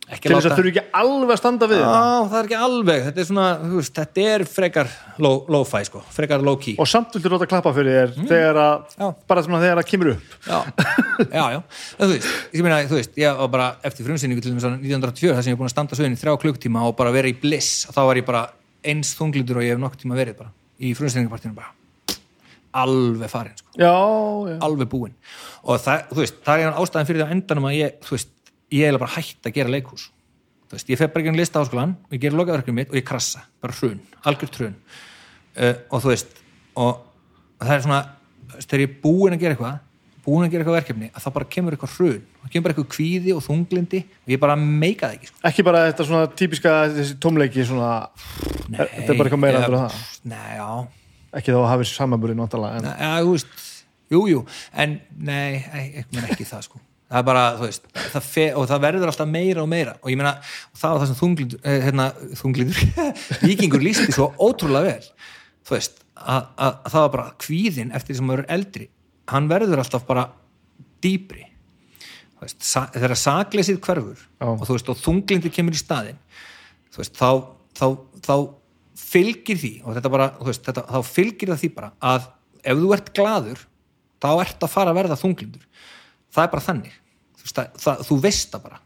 Til 0.05 0.35
þess 0.35 0.45
að 0.45 0.59
þurfi 0.59 0.69
ekki 0.69 0.81
alveg 0.99 1.31
að 1.33 1.39
standa 1.39 1.65
við 1.71 1.79
Já, 1.81 1.93
það 2.29 2.35
er 2.37 2.43
ekki 2.45 2.57
alveg, 2.61 2.99
þetta 3.07 3.21
er 3.23 3.25
svona, 3.25 3.45
þú 3.63 3.79
veist, 3.79 3.93
þetta 3.97 4.25
er 4.35 4.43
frekar 4.45 4.91
low- 5.25 5.47
low-fi, 5.49 5.79
sko, 5.87 6.01
frekar 6.13 6.43
low-key. 6.45 6.75
og 6.77 6.85
samt 6.91 7.15
viltu 7.17 7.31
ráta 7.33 7.47
að 7.47 7.49
klappa 7.55 7.71
fyrir 7.73 7.95
þér 7.97 8.27
þegar 8.29 8.59
að, 8.61 8.83
Mm. 9.01 9.15
Bara 9.27 9.41
svona 9.47 9.61
þegar 9.63 9.81
það 9.81 9.87
kemur 9.89 10.11
upp. 10.13 10.35
Já, 10.45 10.59
já, 11.25 11.45
já, 11.55 11.59
þú 11.97 12.11
veist, 12.11 12.27
ég 12.53 12.61
meina, 12.67 12.77
þú 12.85 12.99
veist, 12.99 13.17
ég 13.17 13.37
var 13.41 13.49
bara 13.57 13.71
eftir 13.89 14.05
frumsýningu 14.05 14.45
til 14.45 14.53
þess 14.53 14.67
að 14.69 14.77
1924, 14.85 15.33
þar 15.33 15.41
sem 15.47 15.51
ég 15.51 15.57
er 15.57 15.61
búin 15.63 15.71
að 15.71 15.73
standa 15.73 15.97
sögðin 15.97 16.13
í 16.19 16.21
þrjá 16.21 16.37
klukktíma 16.45 16.85
og 16.85 16.95
bara 17.01 17.11
vera 17.17 17.27
í 17.27 17.33
bliss, 17.41 17.87
þá 17.89 17.99
var 18.05 18.15
ég 18.21 18.25
bara 18.29 18.43
eins 18.91 19.13
þunglindur 19.17 19.61
og 19.61 19.65
ég 19.65 19.75
hef 19.75 19.81
nokkuð 19.81 20.03
tíma 20.03 20.17
verið 20.19 20.39
bara, 20.41 20.51
í 20.79 20.91
frumsýningapartinu 20.97 21.55
bara, 21.57 21.71
alveg 22.75 23.31
farin, 23.31 23.55
sko, 23.59 23.71
Já, 23.79 23.93
já, 24.49 24.57
alveg 24.67 24.89
búin. 24.91 25.15
Og 25.63 25.79
það, 25.81 26.09
veist, 26.19 26.41
það 26.45 26.65
er 26.65 26.79
ástæðan 26.81 27.09
fyrir 27.09 27.21
því 27.21 27.27
á 27.27 27.33
endanum 27.35 27.69
að 27.69 27.77
ég, 27.77 27.97
veist, 28.09 28.31
ég 28.75 28.89
er 28.89 28.99
bara 28.99 29.15
hætt 29.15 29.47
að 29.47 29.55
gera 29.55 29.71
leikhús. 29.71 30.09
Veist, 30.73 30.89
ég 30.91 30.99
fer 30.99 31.11
bara 31.13 31.23
ekki 31.23 31.31
um 31.31 31.39
listaháskólan, 31.39 31.95
ég 32.11 32.23
ger 32.23 32.35
lokaverkjum 32.35 32.75
mitt 32.81 32.91
og 32.91 32.99
ég 32.99 33.07
krassa, 33.07 33.45
bara 33.63 33.75
hrun, 33.79 34.01
algjört 34.27 34.59
hrun. 34.59 34.77
Uh, 35.55 35.73
og 35.93 36.03
þú 36.03 36.11
veist, 36.11 36.39
og 36.75 37.03
það 37.61 37.75
er 37.77 37.85
svona, 37.85 38.01
þegar 38.57 38.83
ég 38.83 38.89
er 38.89 38.97
búin 39.03 39.37
að 39.37 39.45
gera 39.45 39.55
eitthvað, 39.55 39.84
búin 40.25 40.45
að 40.45 40.51
gera 40.55 40.63
eitthvað 40.63 40.77
verkefni, 40.79 41.09
að 41.13 41.23
þá 41.25 41.29
bara 41.37 41.47
kemur 41.55 41.75
eitthvað 41.75 41.95
hrun, 41.99 42.23
það 42.41 42.51
kemur 42.53 42.65
bara 42.65 42.75
eitthvað 42.75 42.89
kvíði 42.95 43.35
og 43.35 43.43
þunglindi 43.45 44.01
og 44.09 44.33
ég 44.33 44.41
bara 44.41 44.55
meika 44.61 45.09
það 45.09 45.17
ekki, 45.19 45.29
sko. 45.31 45.39
ekki 45.51 45.65
bara 45.67 45.83
þetta 45.89 46.07
svona 46.09 46.31
típiska 46.41 46.73
tómleiki 47.23 47.65
svona, 47.69 47.91
þetta 48.71 49.05
er 49.05 49.19
bara 49.19 49.29
eitthvað 49.29 49.43
meira 49.45 49.61
eða- 49.61 49.83
það? 49.85 50.01
Nei, 50.33 50.57
ekki 51.39 51.53
þá 51.53 51.59
að 51.61 51.69
hafa 51.69 51.83
þessi 51.83 51.99
samanburði 51.99 52.39
náttúrulega 52.39 52.81
en, 52.81 52.89
Nei, 52.89 52.97
ja, 53.05 53.13
þú 53.21 53.31
veist, 53.35 53.63
jú, 54.15 54.25
jú 54.31 54.43
en 54.73 54.99
nei, 55.17 55.63
ekki, 56.01 56.25
ekki 56.25 56.49
það 56.51 56.67
sko. 56.69 56.81
Það 57.05 57.19
er 57.21 57.25
bara, 57.27 57.41
þú 57.59 57.67
veist, 57.67 57.83
það 58.15 58.23
fe, 58.25 58.45
og 58.57 58.63
það 58.71 58.79
verður 58.81 59.09
alltaf 59.11 59.27
meira 59.29 59.61
og 59.61 59.67
meira. 59.69 59.91
Og 60.01 60.09
ég 60.09 60.17
meina 60.17 60.31
og 60.41 60.79
það 60.81 60.89
var 60.95 61.01
það 61.03 61.09
sem 61.11 61.17
þunglindur, 61.19 61.59
eh, 61.61 61.83
hérna, 61.85 62.07
þunglindur 62.39 63.11
vikingur 63.45 63.83
lísti 63.85 64.15
svo 64.15 64.31
ótrúlega 64.41 64.89
vel. 64.89 65.11
Þú 65.69 65.75
veist, 65.75 66.01
að, 66.17 66.47
að, 66.57 66.73
að 66.81 66.95
það 66.95 67.03
var 67.05 67.13
bara 67.13 67.27
kvíðin 67.45 67.93
eftir 67.93 68.15
því 68.15 68.17
sem 68.17 68.27
maður 68.31 68.43
er 68.47 68.53
eldri 68.57 68.87
hann 69.31 69.47
verður 69.49 69.81
alltaf 69.81 70.05
bara 70.07 70.27
sa, 72.59 72.85
þegar 72.93 73.15
sakleysið 73.17 73.79
hverfur 73.83 74.19
Já. 74.19 74.45
og 74.51 74.63
þú 74.67 74.75
veist, 74.77 74.89
og 74.91 74.99
þunglindur 75.01 75.53
kemur 75.55 75.75
í 75.75 75.79
staðinn 75.81 76.19
þú 76.93 77.01
veist, 77.01 77.15
þá, 77.17 77.29
þá, 77.77 77.85
þá 78.25 78.35
fylgir 78.95 79.59
því 79.61 79.71
og 79.83 79.95
þetta 79.97 80.11
bara, 80.13 80.27
veist, 80.49 80.65
þetta, 80.67 80.83
þá 80.91 80.99
fylgir 81.09 81.51
það 81.53 81.63
því 81.63 81.71
bara 81.77 81.91
að 82.13 82.27
ef 82.65 82.81
þú 82.81 82.91
ert 82.97 83.11
glaður 83.17 83.63
þá 84.23 84.29
ert 84.45 84.65
að 84.65 84.73
fara 84.73 84.93
að 84.93 84.99
verða 85.01 85.19
þunglindur 85.21 85.65
það 86.35 86.43
er 86.45 86.51
bara 86.51 86.65
þannig. 86.65 86.95
Þú 87.35 87.45
veist, 87.45 87.55
það, 87.55 87.67
það, 87.83 87.99
þú 88.09 88.15
veist 88.25 88.49
það 88.51 88.63
bara. 88.65 88.79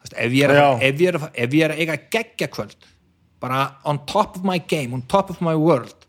Þú 0.00 0.04
veist, 0.04 0.14
ef, 0.24 0.32
ég 0.36 0.50
að- 0.54 0.82
ef, 0.84 1.00
ég 1.00 1.18
að- 1.20 1.28
ef 1.44 1.54
ég 1.56 1.64
er 1.64 1.74
að 1.74 1.80
eiga 1.84 1.96
geggja 2.16 2.48
kvöld 2.52 2.88
bara 3.40 3.60
on 3.88 4.00
top 4.06 4.36
of 4.36 4.44
my 4.44 4.58
game 4.58 4.92
on 4.94 5.02
top 5.08 5.30
of 5.30 5.40
my 5.40 5.54
world 5.56 6.06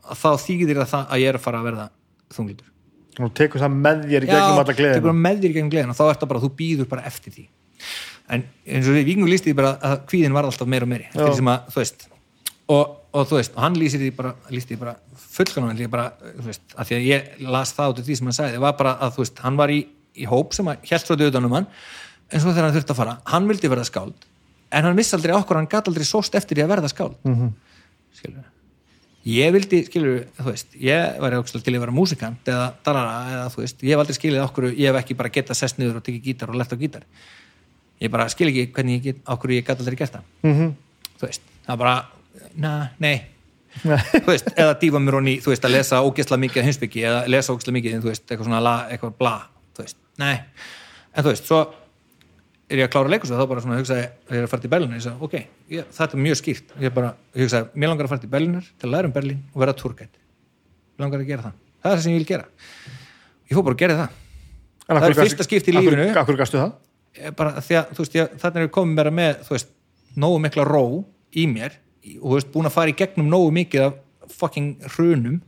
þá 0.00 0.30
þýðir 0.40 0.80
það 0.86 1.10
að 1.12 1.20
ég 1.20 1.28
er 1.28 1.36
að 1.36 1.44
fara 1.44 1.60
að 1.60 1.68
verða 1.68 1.88
þunglindur 2.32 2.70
og 3.18 3.32
tekur 3.34 3.62
það 3.64 3.74
með 3.76 4.04
þér 4.06 4.26
í 4.26 4.30
gegnum 4.30 4.52
alla 4.54 4.66
tekur 4.68 4.84
gleðina 4.84 5.16
með 5.26 5.42
þér 5.42 5.50
í 5.50 5.56
gegnum 5.56 5.72
gleðina 5.74 5.94
og 5.94 5.98
þá 5.98 6.04
ert 6.06 6.22
það 6.22 6.32
bara, 6.32 6.42
þú 6.44 6.50
býður 6.60 6.88
bara 6.90 7.06
eftir 7.10 7.34
því 7.34 7.46
en 8.30 8.46
eins 8.66 8.88
og 8.88 8.96
við 8.96 9.08
vikingur 9.10 9.32
lísti 9.32 9.50
því 9.50 9.58
bara 9.58 9.72
að 9.88 10.02
kvíðin 10.10 10.36
var 10.36 10.48
alltaf 10.48 10.70
meira 10.70 10.86
og 10.86 10.92
meiri 10.92 11.08
eftir 11.08 11.24
Já. 11.24 11.28
því 11.30 11.40
sem 11.40 11.50
að, 11.50 11.70
þú 11.74 11.82
veist 11.82 12.06
og, 12.70 12.92
og 13.10 13.26
þú 13.26 13.38
veist, 13.40 13.56
og 13.56 13.64
hann 13.64 13.78
lýsir 13.80 14.02
því 14.04 14.10
bara 14.18 14.34
því 14.50 14.78
bara 14.80 14.94
fullkanum 15.30 15.72
því 15.78 15.88
bara, 15.90 16.06
þú 16.36 16.46
veist, 16.46 16.62
að 16.76 16.90
því 16.90 16.98
að 16.98 17.08
ég 17.08 17.48
las 17.56 17.74
það 17.76 17.94
út 17.94 18.02
af 18.02 18.06
því 18.06 18.18
sem 18.20 18.30
hann 18.30 18.38
sagði, 18.38 18.62
var 18.62 18.76
bara 18.78 18.94
að, 19.02 19.16
þú 19.16 19.24
veist, 19.24 19.42
hann 19.46 19.58
var 19.58 19.74
í, 19.74 19.80
í 20.14 20.28
hóp 20.30 20.54
sem 20.56 20.70
að 20.70 20.86
held 20.92 21.08
frá 21.08 21.18
döðunum 21.18 21.56
hann 21.58 21.68
en 22.30 22.42
svo 22.42 22.52
þegar 22.52 22.68
hann 22.68 22.76
þurfti 22.76 22.94
að 22.94 23.00
fara, 23.00 23.16
hann 23.32 23.50
vildi 23.50 23.72
verða 23.72 23.88
skáld 23.88 24.28
en 24.70 24.86
hann 24.86 24.98
vissi 24.98 25.16
aldrei 25.18 25.34
okkur, 25.34 25.58
hann 25.58 25.70
gat 25.70 25.90
aldrei 25.90 26.06
sóst 26.06 26.36
eftir 26.38 26.58
því 26.58 26.66
að 26.66 26.72
verða 26.76 26.92
skáld 26.92 27.16
mm. 27.26 27.36
-hmm. 27.40 28.49
Ég 29.28 29.52
vildi, 29.52 29.82
skilur, 29.88 30.22
þú 30.38 30.46
veist 30.46 30.76
ég 30.80 31.18
væri 31.20 31.40
ógslag 31.40 31.64
til 31.64 31.74
að 31.74 31.82
vera 31.84 31.94
músikant 31.94 32.48
eða 32.48 32.70
darara, 32.86 33.16
eða 33.34 33.50
þú 33.52 33.62
veist, 33.64 33.82
ég 33.84 33.92
hef 33.92 34.02
aldrei 34.02 34.16
skilið 34.16 34.44
okkur, 34.46 34.68
ég 34.72 34.88
hef 34.88 35.00
ekki 35.02 35.16
bara 35.18 35.32
getað 35.34 35.58
sest 35.60 35.80
niður 35.80 36.00
og 36.00 36.06
tekið 36.06 36.28
gítar 36.30 36.52
og 36.52 36.60
lert 36.60 36.72
á 36.72 36.76
gítar. 36.80 37.04
Ég 38.00 38.12
bara 38.12 38.28
skil 38.32 38.48
ekki 38.48 38.70
hvernig 38.72 38.96
ég 38.96 39.02
get, 39.10 39.20
okkur 39.28 39.52
ég 39.52 39.66
gat 39.66 39.82
aldrei 39.82 39.98
gert 40.00 40.16
það. 40.16 40.24
Mm 40.42 40.54
-hmm. 40.56 40.72
þú 41.20 41.26
veist, 41.26 41.42
það 41.66 41.76
bara, 41.78 42.06
na, 42.54 42.88
nei. 42.98 43.20
Þú 43.84 44.26
veist, 44.26 44.48
eða 44.56 44.78
dýfa 44.80 44.98
mér 44.98 45.14
honni 45.14 45.40
þú 45.40 45.52
veist, 45.52 45.64
að 45.64 45.76
lesa 45.76 46.02
ógeðslega 46.02 46.40
mikið 46.40 46.64
hinsbyggi 46.64 47.04
eða 47.04 47.26
lesa 47.28 47.52
ógeðslega 47.52 47.76
mikið, 47.76 48.00
þú 48.00 48.08
veist, 48.08 48.24
eitthvað 48.30 48.44
svona 48.44 48.60
la, 48.60 48.88
eitthvað 48.90 49.12
bla, 49.18 49.36
þú 49.76 49.82
veist, 49.82 49.96
nei. 50.18 50.40
En 51.14 51.24
þú 51.24 51.28
veist, 51.28 51.46
svo 51.46 51.60
er 52.70 52.80
ég 52.80 52.86
að 52.86 52.92
klára 52.94 53.10
leikus 53.10 53.32
og 53.34 53.40
þá 53.40 53.50
bara 53.50 53.62
svona 53.64 53.78
hugsaði, 53.80 54.06
þegar 54.28 54.36
ég 54.36 54.40
er 54.40 54.46
að 54.46 54.52
fara 54.52 54.62
til 54.62 54.70
Berlín 54.70 54.94
ég 54.94 55.02
sagði, 55.04 55.26
ok, 55.26 55.36
ég, 55.74 55.88
þetta 55.96 56.16
er 56.16 56.22
mjög 56.26 56.38
skýrt. 56.38 56.74
Ég 56.84 56.94
bara, 56.94 57.10
hugsaði, 57.34 57.70
mér 57.74 57.90
langar 57.90 58.06
að 58.06 58.12
fara 58.12 58.22
til 58.22 58.30
Berlínar 58.30 58.68
til 58.70 58.88
að 58.88 58.94
læra 58.94 59.10
um 59.10 59.14
Berlín 59.16 59.40
og 59.50 59.64
vera 59.64 59.74
turgætt 59.76 60.20
mér 61.00 61.06
langar 61.06 61.24
að 61.24 61.30
gera 61.30 61.46
það, 61.46 61.56
það 61.80 61.90
er 61.90 61.96
það 61.96 62.04
sem 62.04 62.12
ég 62.12 62.20
vil 62.20 62.28
gera. 62.28 62.46
Ég 63.50 63.56
fór 63.56 63.66
bara 63.66 63.76
að 63.76 63.82
gera 63.82 63.98
það. 64.00 64.18
Það 64.90 65.06
er 65.06 65.16
fyrsta 65.18 65.46
skipti 65.46 65.72
í 65.72 65.76
lífinu. 65.76 66.06
Akkur 66.20 66.38
gastu 66.38 66.60
það? 66.60 66.74
Ég 67.20 67.36
bara 67.38 67.64
því 67.64 67.78
að, 67.80 67.94
þú 67.96 68.04
veist, 68.04 68.18
þannig 68.42 68.60
er 68.60 68.66
ég 68.66 68.74
komið 68.74 68.98
mér 69.00 69.10
með, 69.14 69.40
þú 69.46 69.56
veist, 69.56 69.72
nógu 70.20 70.42
mikla 70.44 70.66
ró 70.68 70.82
í 71.30 71.46
mér 71.50 71.78
og 72.20 72.26
þú 72.26 72.36
veist, 72.36 72.52
búin 72.52 72.68
að 72.68 72.76
fara 72.76 72.92
í 72.92 72.96
gegnum 72.98 73.30
nógu 73.30 73.54
mikið 73.56 73.86
af 73.86 74.36
fucking 74.36 74.86
hrunum 74.94 75.40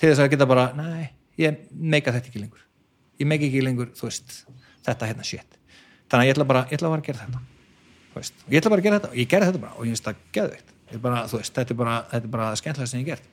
til 0.00 0.10
þess 0.10 0.24
að 0.24 0.34
geta 0.34 0.48
bara, 0.50 0.66
næ, 0.76 1.08
ég 1.40 1.62
meika 1.70 2.12
þetta 2.12 2.32
ekki 2.32 2.42
lengur. 2.42 2.66
Ég 3.20 3.28
meika 3.30 3.46
ekki 3.48 3.64
lengur, 3.64 3.92
þú 3.96 4.10
veist 4.10 4.42
þetta 4.84 5.12
hérna 5.12 5.26
shit 5.28 5.59
þannig 6.10 6.24
að 6.24 6.28
ég 6.28 6.34
ætla 6.34 6.46
bara, 6.50 6.62
ég 6.68 6.78
ætla 6.78 6.92
bara 6.92 7.02
að 7.02 7.08
gera 7.08 7.24
þetta. 7.24 7.42
Veist, 8.14 8.34
ég 8.50 8.60
ætla 8.60 8.72
bara 8.72 8.82
að 8.82 8.86
gera 8.88 8.98
þetta 9.00 9.10
og 9.10 9.20
ég 9.20 9.28
gerði 9.30 9.50
þetta 9.50 9.62
bara 9.64 9.74
og 9.76 9.86
ég 9.86 9.94
finnst 9.94 10.08
það 10.90 11.36
veist, 11.36 11.54
þetta 11.54 11.74
er 11.74 11.78
bara, 11.78 11.98
þetta 12.10 12.26
er 12.26 12.32
bara 12.34 12.48
skemmtilega 12.58 12.90
sem 12.90 13.00
ég 13.00 13.12
gert. 13.12 13.28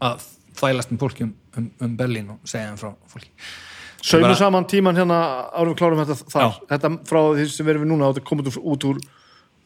Að 0.00 0.26
þvælast 0.60 0.92
um 0.94 1.00
fólki 1.00 1.26
um, 1.26 1.34
um, 1.58 1.70
um 1.82 1.96
Berlín 1.98 2.30
og 2.36 2.44
segja 2.48 2.70
þeim 2.70 2.78
frá 2.80 2.92
fólki. 3.10 3.30
Saumum 4.00 4.28
bara- 4.28 4.38
saman 4.38 4.68
tíman 4.70 4.96
hérna 4.96 5.18
árum 5.50 5.74
við 5.74 5.80
klárum 5.82 5.98
þetta 6.04 6.30
þar. 6.30 6.42
Já. 6.46 6.68
Þetta 6.70 6.92
frá 7.10 7.20
því 7.34 7.48
sem 7.50 7.66
við 7.66 7.74
erum 7.74 7.84
við 7.84 7.90
núna 7.92 8.24
komum 8.24 8.46
út 8.46 8.52
úr, 8.52 8.62
út 8.72 8.86
úr, 8.88 9.00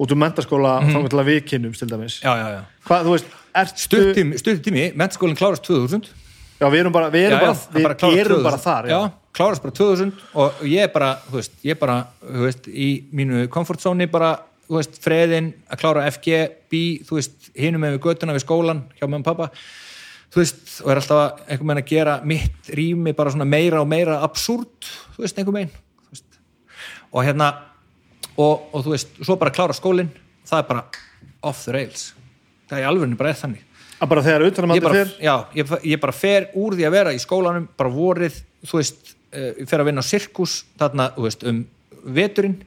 út 0.00 0.14
úr 0.14 0.18
mentaskóla 0.18 0.80
mm 0.80 0.88
-hmm. 0.88 1.08
til 1.10 1.18
að 1.18 1.28
við 1.28 1.40
kynnum 1.50 1.72
til 1.72 1.88
dæmis. 1.88 2.20
Já, 2.22 2.32
já, 2.40 2.48
já. 2.56 2.62
Hvað, 2.88 3.04
þú 3.04 3.10
veist, 3.10 3.26
ertu 3.54 3.84
Stuttími, 3.84 4.38
stuttími 4.38 4.92
mentaskólinn 4.96 5.36
klárast 5.36 5.62
2000 5.62 6.08
Já, 6.60 6.66
við 6.70 6.80
erum 6.84 6.94
bara, 6.94 7.10
við 7.10 7.28
erum 7.28 7.40
já, 7.40 7.40
já, 7.40 7.44
bara, 7.44 7.54
hann 7.54 7.76
við 7.76 7.86
bara 7.86 7.94
erum 8.22 8.40
2000. 8.40 8.44
bara 8.46 8.58
þar 8.62 8.88
já, 8.90 8.98
klárast 9.34 9.64
bara 9.64 9.74
2000 9.78 10.12
og 10.42 10.60
ég 10.70 10.86
er 10.86 10.92
bara, 10.94 11.08
þú 11.28 11.38
veist, 11.40 11.56
ég 11.66 11.74
er 11.74 11.80
bara 11.80 11.96
þú 12.22 12.44
veist, 12.46 12.68
í 12.70 12.88
mínu 13.10 13.46
komfortzóni 13.54 14.06
bara, 14.12 14.30
þú 14.68 14.78
veist, 14.78 15.00
freðin 15.02 15.50
að 15.66 15.82
klára 15.82 16.04
FG, 16.12 16.38
B, 16.70 16.84
þú 17.08 17.18
veist, 17.18 17.50
hinum 17.58 17.82
með 17.82 17.96
við 17.96 18.04
göttuna 18.06 18.36
við 18.36 18.46
skólan 18.46 18.84
hjá 18.94 19.08
og 19.08 19.26
pappa 19.26 19.50
þú 20.34 20.42
veist, 20.42 20.62
og 20.82 20.92
er 20.94 21.02
alltaf 21.02 21.44
einhvern 21.44 21.74
veginn 21.74 21.82
að 21.82 21.90
gera 21.90 22.16
mitt 22.26 22.70
rými 22.78 23.14
bara 23.18 23.34
svona 23.34 23.46
meira 23.48 23.82
og 23.82 23.90
meira 23.90 24.20
absúrt, 24.26 24.90
þú 25.16 25.26
veist, 25.26 25.38
einhvern 25.38 25.58
veginn 25.58 25.74
þú 25.74 26.14
veist. 26.14 26.40
og 27.10 27.26
hérna 27.26 27.50
og, 28.36 28.70
og 28.74 28.86
þú 28.86 28.94
veist, 28.94 29.18
svo 29.22 29.36
bara 29.40 29.54
klára 29.54 29.76
skólinn 29.76 30.10
það 30.46 30.62
er 30.62 30.68
bara 30.70 30.84
off 31.44 31.64
the 31.66 31.74
rails 31.74 32.12
það 32.68 32.78
er 32.78 32.84
í 32.84 32.88
alvegni 32.88 33.18
bara 33.18 33.34
er 33.34 33.40
þannig 33.42 33.70
Að 34.04 34.10
bara 34.12 34.24
þegar 34.26 34.44
allir 34.44 34.84
bara, 34.84 35.00
fyrr 35.00 35.12
já, 35.24 35.34
ég, 35.56 35.72
ég 35.94 36.00
bara 36.02 36.14
fer 36.16 36.46
úr 36.60 36.76
því 36.76 36.86
að 36.88 36.94
vera 36.98 37.14
í 37.16 37.20
skólanum 37.22 37.66
bara 37.78 37.92
vorið, 37.94 38.36
þú 38.68 38.80
veist 38.80 39.14
uh, 39.32 39.50
ég 39.62 39.68
fer 39.70 39.80
að 39.82 39.88
vinna 39.88 40.04
á 40.04 40.06
sirkus 40.06 40.56
þarna, 40.80 41.08
veist, 41.24 41.44
um 41.48 41.62
veturinn. 42.04 42.58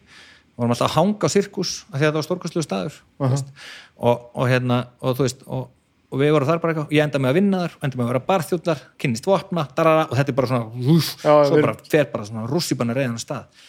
Vorum 0.58 0.74
alltaf 0.74 0.90
að 0.90 0.96
hanga 0.98 1.30
á 1.30 1.36
sirkus 1.36 1.74
af 1.92 2.00
því 2.00 2.06
að 2.08 2.08
það 2.10 2.18
var 2.18 2.26
stórkastlegu 2.26 2.66
staður 2.66 2.96
uh 3.22 3.34
veist, 3.36 3.52
og, 3.98 4.24
og 4.34 4.50
hérna, 4.50 4.80
og 5.06 5.18
þú 5.20 5.28
veist 5.28 5.44
og, 5.46 5.68
og 6.08 6.22
við 6.24 6.34
vorum 6.34 6.50
þar 6.50 6.62
bara 6.64 6.74
eitthvað, 6.74 6.96
ég 6.98 7.06
enda 7.06 7.22
með 7.22 7.30
að 7.34 7.38
vinna 7.38 7.62
þar 7.64 7.78
enda 7.86 8.00
með 8.00 8.06
að 8.08 8.12
vera 8.14 8.24
barþjóðlar, 8.32 8.84
kynnist 8.98 9.30
vopna 9.30 9.68
darara, 9.78 10.08
og 10.08 10.18
þetta 10.18 10.34
er 10.34 10.38
bara 10.40 10.50
svona, 10.52 10.88
úf, 10.96 11.12
Já, 11.22 11.30
svo 11.30 11.60
við- 11.60 11.68
bara 11.68 11.78
fer 11.94 12.10
bara 12.14 12.28
svona 12.32 12.48
rússipanna 12.50 12.98
reyðan 12.98 13.22
stað. 13.22 13.66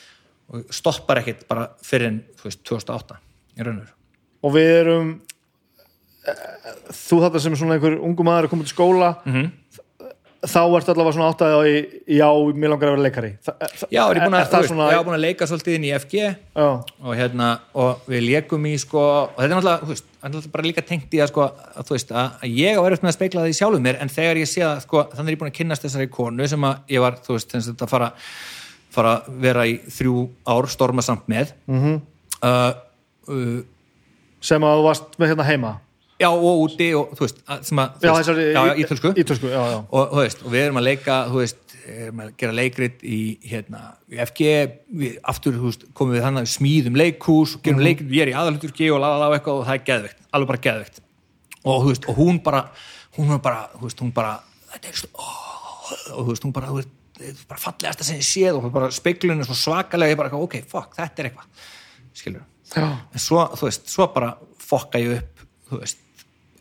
Og 0.49 0.65
stoppar 0.73 1.21
ekkit 1.21 1.45
bara 1.51 1.67
fyrir 1.85 2.23
þú 2.41 2.49
veist, 2.49 2.63
2008 2.65 3.19
í 3.59 3.67
raun 3.67 3.83
og 3.83 3.95
og 4.49 4.55
við 4.55 4.69
erum 4.79 5.09
eh, 5.11 5.38
þú 6.93 7.23
þetta 7.25 7.41
sem 7.45 7.57
svona 7.59 7.79
einhver 7.79 7.99
ungu 8.01 8.27
maður 8.27 8.49
að 8.49 8.53
koma 8.55 8.67
til 8.67 8.75
skóla 8.75 9.15
Mhm. 9.25 9.51
þá 10.39 10.61
ertu 10.79 10.93
allavega 10.93 11.15
svona 11.17 11.29
áttæði 11.33 11.55
á 11.59 11.61
í, 11.67 11.79
já, 12.15 12.29
mér 12.55 12.71
langar 12.71 12.89
að 12.89 12.93
vera 12.95 13.03
leikari. 13.03 13.31
Þa, 13.43 13.55
er, 13.59 13.73
Já, 13.91 14.03
er 14.07 14.17
ég 14.17 14.23
að, 14.23 14.35
er 14.93 14.97
var 14.97 15.07
búin 15.09 15.17
að 15.17 15.25
leika 15.25 15.49
svolítið 15.51 15.75
inn 15.75 15.87
í 15.89 15.91
FG 15.99 16.37
og 16.55 17.17
hérna, 17.19 17.49
og 17.75 18.05
við 18.07 18.23
leikum 18.23 18.69
í 18.71 18.75
sko, 18.79 19.03
og 19.03 19.35
þetta 19.35 19.49
er 19.49 19.55
náttúrulega, 19.57 19.89
veist, 19.89 20.05
þetta 20.05 20.29
er 20.29 20.31
náttúrulega 20.31 20.53
bara 20.53 20.69
líka 20.69 20.85
tengt 20.87 21.17
í 21.19 21.19
að 21.19 21.33
sko, 21.33 21.49
að 21.75 21.91
veist, 21.91 22.13
að 22.13 22.31
að 22.47 22.55
ég 22.55 22.79
á 22.79 22.81
verið 22.87 23.03
með 23.03 23.11
að 23.11 23.17
speikla 23.19 23.43
það 23.43 23.51
í 23.51 23.59
sjálfum 23.59 23.83
mér, 23.89 23.99
en 23.99 24.09
þegar 24.15 24.37
ég 24.39 24.49
sé 24.53 24.63
að 24.63 24.79
sko, 24.87 25.03
þannig 25.11 25.33
er 25.33 25.35
ég 25.35 25.41
búin 25.43 25.51
að 25.51 25.59
kynnast 25.59 25.83
þessari 25.89 26.11
konu 26.11 26.49
sem 26.49 26.69
að 26.71 26.95
ég 26.95 27.03
var, 27.03 27.19
þú 27.27 27.35
veist, 27.35 27.51
þess 27.51 27.75
að 27.75 27.89
fara 27.97 28.13
fara 28.95 29.17
að 29.19 29.43
vera 29.43 29.67
í 29.69 29.75
þrjú 29.91 30.29
ár 30.49 30.71
storma 30.71 31.03
samt 31.03 31.27
með. 31.29 31.53
Mm 31.67 31.83
-hmm. 31.83 32.01
uh, 32.47 32.73
uh, 33.29 33.61
sem 34.41 34.63
að 34.63 34.79
þú 34.79 34.87
varst 34.87 35.19
með 35.19 35.33
hérna 35.33 35.45
heima 35.49 35.73
já, 36.19 36.29
og 36.29 36.65
úti 36.65 36.91
og 36.99 37.15
þú 37.15 37.25
veist, 37.25 37.41
að, 37.47 37.65
sem 37.69 37.81
að 37.83 38.05
já, 38.05 38.13
veist, 38.17 38.31
já, 38.43 38.61
já, 38.67 38.75
ítölsku 38.83 39.13
ítölsku, 39.23 39.51
já, 39.53 39.63
og, 39.79 40.13
þú 40.13 40.21
veist, 40.25 40.45
og 40.45 40.55
við 40.55 40.65
erum 40.67 40.81
að 40.81 40.87
leika 40.89 41.19
þú 41.31 41.41
veist, 41.43 41.75
erum 41.89 42.23
að 42.25 42.33
gera 42.43 42.57
leikrit 42.59 43.05
í 43.07 43.21
hérna, 43.49 43.83
í 44.13 44.21
FG 44.25 44.49
við, 45.03 45.19
aftur 45.33 45.57
þú 45.57 45.71
veist, 45.71 45.87
komum 45.97 46.17
við 46.17 46.27
þannig 46.27 46.51
smíðum 46.53 46.99
leikhús 46.99 47.57
og 47.57 47.65
gerum 47.65 47.85
leikrit, 47.85 48.11
ég 48.13 48.27
er 48.27 48.33
í 48.33 48.37
aðalhuturki 48.37 48.91
og 48.93 49.03
lalala 49.05 49.31
og 49.31 49.39
eitthvað 49.39 49.63
og 49.63 49.69
það 49.69 49.79
er 49.79 49.87
geðveikt, 49.93 50.23
alveg 50.35 50.53
bara 50.53 50.65
geðveikt 50.67 51.03
og 51.63 51.83
þú 51.85 51.93
veist, 51.93 52.09
og 52.11 52.19
hún 52.19 52.43
bara 52.45 52.65
hún 53.19 53.33
var 53.33 53.41
bara, 53.43 53.63
þú 53.75 53.87
veist, 53.87 54.03
hún 54.03 54.13
bara 54.15 54.35
þetta 54.75 54.93
er 54.93 55.01
svo, 55.01 55.11
ó, 55.15 55.29
og 56.19 56.21
þú 56.21 56.29
veist, 56.33 56.47
hún 56.47 56.55
bara 56.59 56.71
þú 56.71 56.81
veist, 56.81 56.93
þetta 57.19 57.33
er 57.33 57.49
bara 57.51 57.63
fallegasta 57.63 58.07
sem 58.07 58.21
ég 58.21 58.29
séð 58.29 58.59
og 58.59 58.69
bara 58.75 58.91
speiklun 58.95 59.43
er 59.43 59.49
svo 59.49 59.57
svakalega, 59.59 60.15
ég 60.15 60.21
bara, 60.21 60.31
eitthvað, 60.31 60.45
ok, 60.47 60.69
fuck, 60.71 60.99
þetta 60.99 61.25
er 61.25 61.31
eitthvað 61.31 61.65
skilur 62.19 62.45
en 62.77 63.23
svo, 63.23 63.47
þú 63.57 63.71
veist, 63.71 63.89
svo 63.91 64.11
bara 64.15 64.35
fokka 64.61 65.01
ég 65.03 65.17
upp, 65.23 65.47
þú 65.71 65.81
veist 65.81 66.05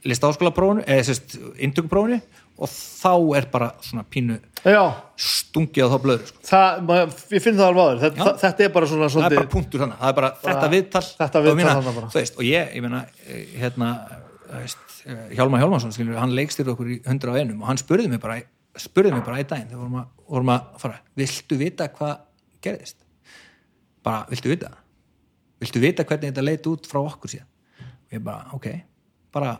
listaháskóla 0.08 0.54
prófunu, 0.56 0.84
eða 0.86 1.08
sérst 1.08 1.38
inntökuprófunu 1.64 2.20
og 2.58 2.70
þá 2.72 3.14
er 3.38 3.48
bara 3.52 3.70
svona 3.86 4.04
pínu 4.10 4.38
já, 4.66 4.82
stungið 5.22 5.86
á 5.86 5.94
þá 5.94 5.98
blöður 6.02 6.30
sko. 6.32 6.42
ég 7.36 7.44
finn 7.44 7.58
það 7.58 7.68
alveg 7.68 7.84
aður 7.84 8.02
þetta, 8.04 8.34
þetta 8.44 8.66
er 8.66 8.72
bara 8.74 8.90
svona 8.90 9.10
það 9.10 9.18
er 9.18 9.22
bara 9.22 9.28
svolítið 9.28 9.52
punktur 9.54 9.84
þannig, 9.84 10.00
það 10.02 10.10
er 10.10 10.18
bara, 10.20 10.32
þetta 10.46 10.70
viðtal. 10.74 11.04
þetta 11.20 11.42
og 11.42 11.46
viðtal 11.48 11.60
mína, 11.60 11.94
bara. 12.00 12.10
þú 12.14 12.20
veist, 12.20 12.40
og 12.40 12.48
ég, 12.48 12.72
ég 12.74 12.86
meina 12.86 13.04
eh, 13.28 13.44
hérna, 13.62 13.92
þú 14.48 14.64
veist, 14.64 14.98
eh, 15.06 15.22
Hjálmar 15.38 15.64
Hjálmarsson 15.64 15.94
skilur, 15.94 16.18
hann 16.22 16.34
leikstýrði 16.38 16.74
okkur 16.74 16.92
í 16.96 17.00
100 17.04 17.30
á 17.30 17.34
einum 17.38 17.62
og 17.62 17.70
hann 17.70 17.82
spurði 17.82 18.10
mig 18.14 18.24
bara, 18.24 18.40
spurði 18.82 19.14
mig 19.14 19.26
bara 19.28 19.44
í 19.44 19.46
daginn 19.46 19.70
þegar 19.70 19.84
vorum 19.84 20.02
að, 20.02 20.10
vorum 20.34 20.54
að 20.56 20.68
fara, 20.82 21.00
viltu 21.22 21.62
vita 21.62 21.92
hvað 21.94 22.18
gerðist? 22.66 23.00
Bara, 24.06 24.26
viltu 24.34 24.50
vita? 24.50 24.74
Viltu 25.62 25.82
vita 25.84 26.06
hvernig 26.08 26.34
þetta 26.34 26.46
leit 26.46 26.70
út 26.74 26.90
frá 26.90 27.04
okkur 27.04 27.38
síðan? 27.38 27.50
Og 28.08 28.18
ég 28.18 28.24
bara, 28.24 28.50
ok, 28.58 28.72
bara 29.38 29.54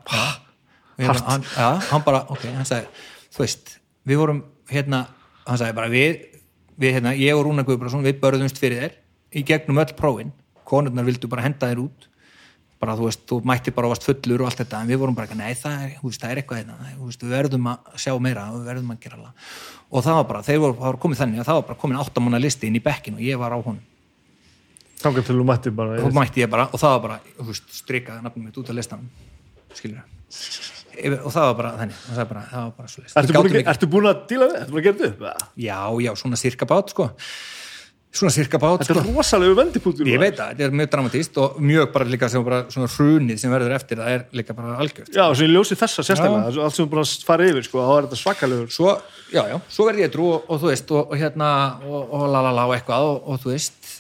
bara, 0.98 1.22
hann, 1.30 1.46
ja, 1.54 1.70
hann 1.92 2.04
bara, 2.06 2.26
ok, 2.34 2.50
hann 2.58 2.66
sagði 2.66 2.90
þú 3.38 3.46
veist, 3.46 3.78
við 4.10 4.22
vorum 4.24 4.42
hérna 4.72 5.06
hann 5.48 5.60
sagði 5.60 5.78
bara, 5.78 5.92
við, 5.92 6.20
við 6.80 6.98
hérna, 6.98 7.14
ég 7.18 7.38
og 7.38 7.46
Rúna 7.46 7.66
Guðbrandsson, 7.68 8.06
við 8.06 8.20
börðumst 8.24 8.60
fyrir 8.62 8.84
þér 8.84 9.00
í 9.38 9.44
gegnum 9.48 9.82
öll 9.84 9.94
prófin, 9.98 10.32
konurnar 10.68 11.08
vildu 11.08 11.30
bara 11.32 11.46
henda 11.46 11.70
þér 11.72 11.84
út. 11.86 12.08
Bara, 12.78 12.94
þú 12.94 13.08
veist, 13.08 13.24
þú 13.26 13.40
mætti 13.50 13.72
bara 13.74 13.88
og 13.88 13.96
varst 13.96 14.06
fullur 14.06 14.44
og 14.44 14.52
allt 14.52 14.60
þetta, 14.62 14.84
en 14.84 14.90
við 14.92 15.00
vorum 15.02 15.16
bara, 15.18 15.38
nei, 15.38 15.56
það 15.58 15.78
er, 15.82 15.94
þú 15.98 16.12
veist, 16.12 16.22
það 16.22 16.34
er 16.34 16.42
eitthvað 16.42 16.60
hérna, 16.60 16.92
þú 16.92 17.08
veist, 17.08 17.24
við 17.24 17.34
verðum 17.34 17.70
að 17.72 17.88
sjá 18.04 18.12
meira 18.22 18.44
við 18.54 18.68
verðum 18.70 18.92
að 18.94 19.00
gera 19.06 19.22
það. 19.22 19.54
Og 19.88 20.06
það 20.06 20.18
var 20.20 20.28
bara, 20.30 20.42
þeir 20.46 20.60
voru, 20.62 20.76
var 20.84 21.00
komið 21.02 21.22
þannig 21.24 21.42
að 21.42 21.48
það 21.50 21.58
var 21.58 21.66
bara 21.72 21.82
komin 21.82 22.02
áttamanna 22.04 22.42
listi 22.44 22.70
inn 22.70 22.78
í 22.78 22.84
bekkin 22.86 23.18
og 23.18 23.24
ég 23.26 23.42
var 23.42 23.56
á 23.56 23.58
honum. 23.58 23.82
Þangar 25.02 25.26
til 25.26 25.40
þú 25.40 25.48
mættir 25.48 25.74
bara 25.78 25.98
og 26.06 26.14
mætti 26.14 26.44
ég 26.44 26.54
bara 26.54 26.68
og 26.70 26.82
það 26.82 26.94
var 26.94 27.04
bara, 27.08 27.18
þú 27.40 27.48
veist, 27.50 27.74
strikaði 27.80 28.26
nafnum 28.26 28.46
mitt 28.46 28.62
út 28.62 28.70
af 28.70 28.78
listanum 28.78 29.10
skilur 29.76 30.06
og 30.98 31.30
það 31.34 31.44
var 31.44 31.58
bara 31.60 31.74
þannig, 31.82 32.00
það 32.08 32.18
var 32.22 32.32
bara, 32.32 32.46
það 32.52 32.64
var 32.64 32.72
bara 32.78 32.90
svo 32.92 33.04
ertu 33.06 33.36
búin, 33.36 33.52
að, 33.60 33.68
ertu 33.74 33.92
búin 33.92 34.10
að 34.10 34.24
díla 34.32 34.48
við, 34.48 34.58
ertu 34.64 34.74
búin 34.74 34.82
að 34.82 34.88
gera 34.88 34.98
þetta 34.98 35.12
upp? 35.12 35.46
Já, 35.68 35.78
já, 36.08 36.12
svona 36.22 36.40
cirka 36.42 36.68
bát 36.70 36.94
sko. 36.94 37.08
Svona 38.18 38.34
cirka 38.34 38.58
bát 38.62 38.82
þetta 38.82 38.96
sko. 38.96 39.04
er 39.04 39.18
rosalegu 39.20 39.58
vendipútur 39.60 40.10
ég 40.10 40.22
veit 40.22 40.40
það, 40.40 40.56
þetta 40.56 40.66
er 40.66 40.76
mjög 40.80 40.90
dramatíst 40.96 41.40
og 41.44 41.60
mjög 41.62 41.92
bara 41.94 42.10
líka 42.10 42.32
sem 42.34 42.46
bara 42.48 42.64
svona 42.74 42.90
hrunið 42.96 43.42
sem 43.44 43.54
verður 43.54 43.78
eftir 43.78 44.02
það 44.02 44.16
er 44.16 44.26
líka 44.40 44.58
bara 44.58 44.80
algjört. 44.82 45.14
Já, 45.14 45.24
sem 45.38 45.46
ég 45.46 45.54
ljósi 45.54 45.78
þessa 45.78 46.08
sérstaklega 46.08 46.66
allt 46.66 46.80
sem 46.80 46.98
að 47.04 47.14
fara 47.30 47.50
yfir, 47.52 47.68
sko, 47.68 47.84
þá 47.84 47.94
er 48.00 48.08
þetta 48.08 48.22
svakalegur. 48.24 48.74
Svo, 48.74 48.98
já, 49.36 49.44
já, 49.52 49.58
svo 49.78 49.90
verði 49.92 50.08
ég 50.08 50.14
trú 50.16 50.32
og, 50.34 50.50
og 50.50 50.64
þú 50.64 50.72
veist, 50.72 50.96
og, 50.98 51.12
og 51.14 51.22
hérna 51.22 51.52
og, 51.86 52.00
og 52.08 52.30
lalala 52.34 52.66
og 52.72 52.78
eitthvað 52.80 53.12
og, 53.12 53.20
og 53.28 53.44
þú 53.44 53.54
veist 53.54 53.92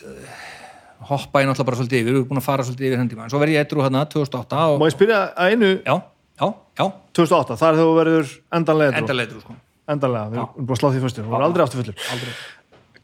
hoppa 1.11 1.42
ég 1.43 1.50
náttúrulega 1.50 1.69
bara 1.69 1.80
svolítið 1.80 2.00
yfir. 2.01 2.11
Við 2.11 2.17
erum 2.17 2.30
búin 2.32 2.42
að 2.42 2.48
fara 2.48 2.66
svolítið 2.67 2.88
yfir 2.90 3.01
henni 3.01 3.14
tíma. 3.14 3.26
En 3.27 3.34
svo 3.34 3.42
verði 3.42 3.58
ég 3.58 3.69
trú 3.72 3.84
hérna 3.85 4.06
2008 4.09 4.64
og, 4.74 4.80
má 4.82 4.88
ég 4.90 4.95
spyrja 4.95 5.19
að 5.34 5.53
einu? 5.53 5.72
Já, 5.85 5.95
já, 6.42 6.48
já, 6.82 6.85
2008, 7.19 7.59
þar 7.61 7.77
þegar 7.77 7.84
þú 7.84 7.98
verður 8.00 8.34
endanlega 8.59 8.95
trú 8.95 9.03
endalega 9.03 9.34
trú 9.34 9.43
sko. 9.43 9.59
Endanlega, 9.88 10.32
við 10.32 10.42
erum 10.42 10.66
búin 10.67 10.77
að 10.77 10.82
slá 10.82 10.90
því 10.92 11.03
fyrstu, 11.06 11.24
þú 11.27 11.35
verður 11.35 11.48
aldrei 11.48 11.66
aftur 11.67 11.84
fullur. 11.84 12.01
Aldrei. 12.16 12.34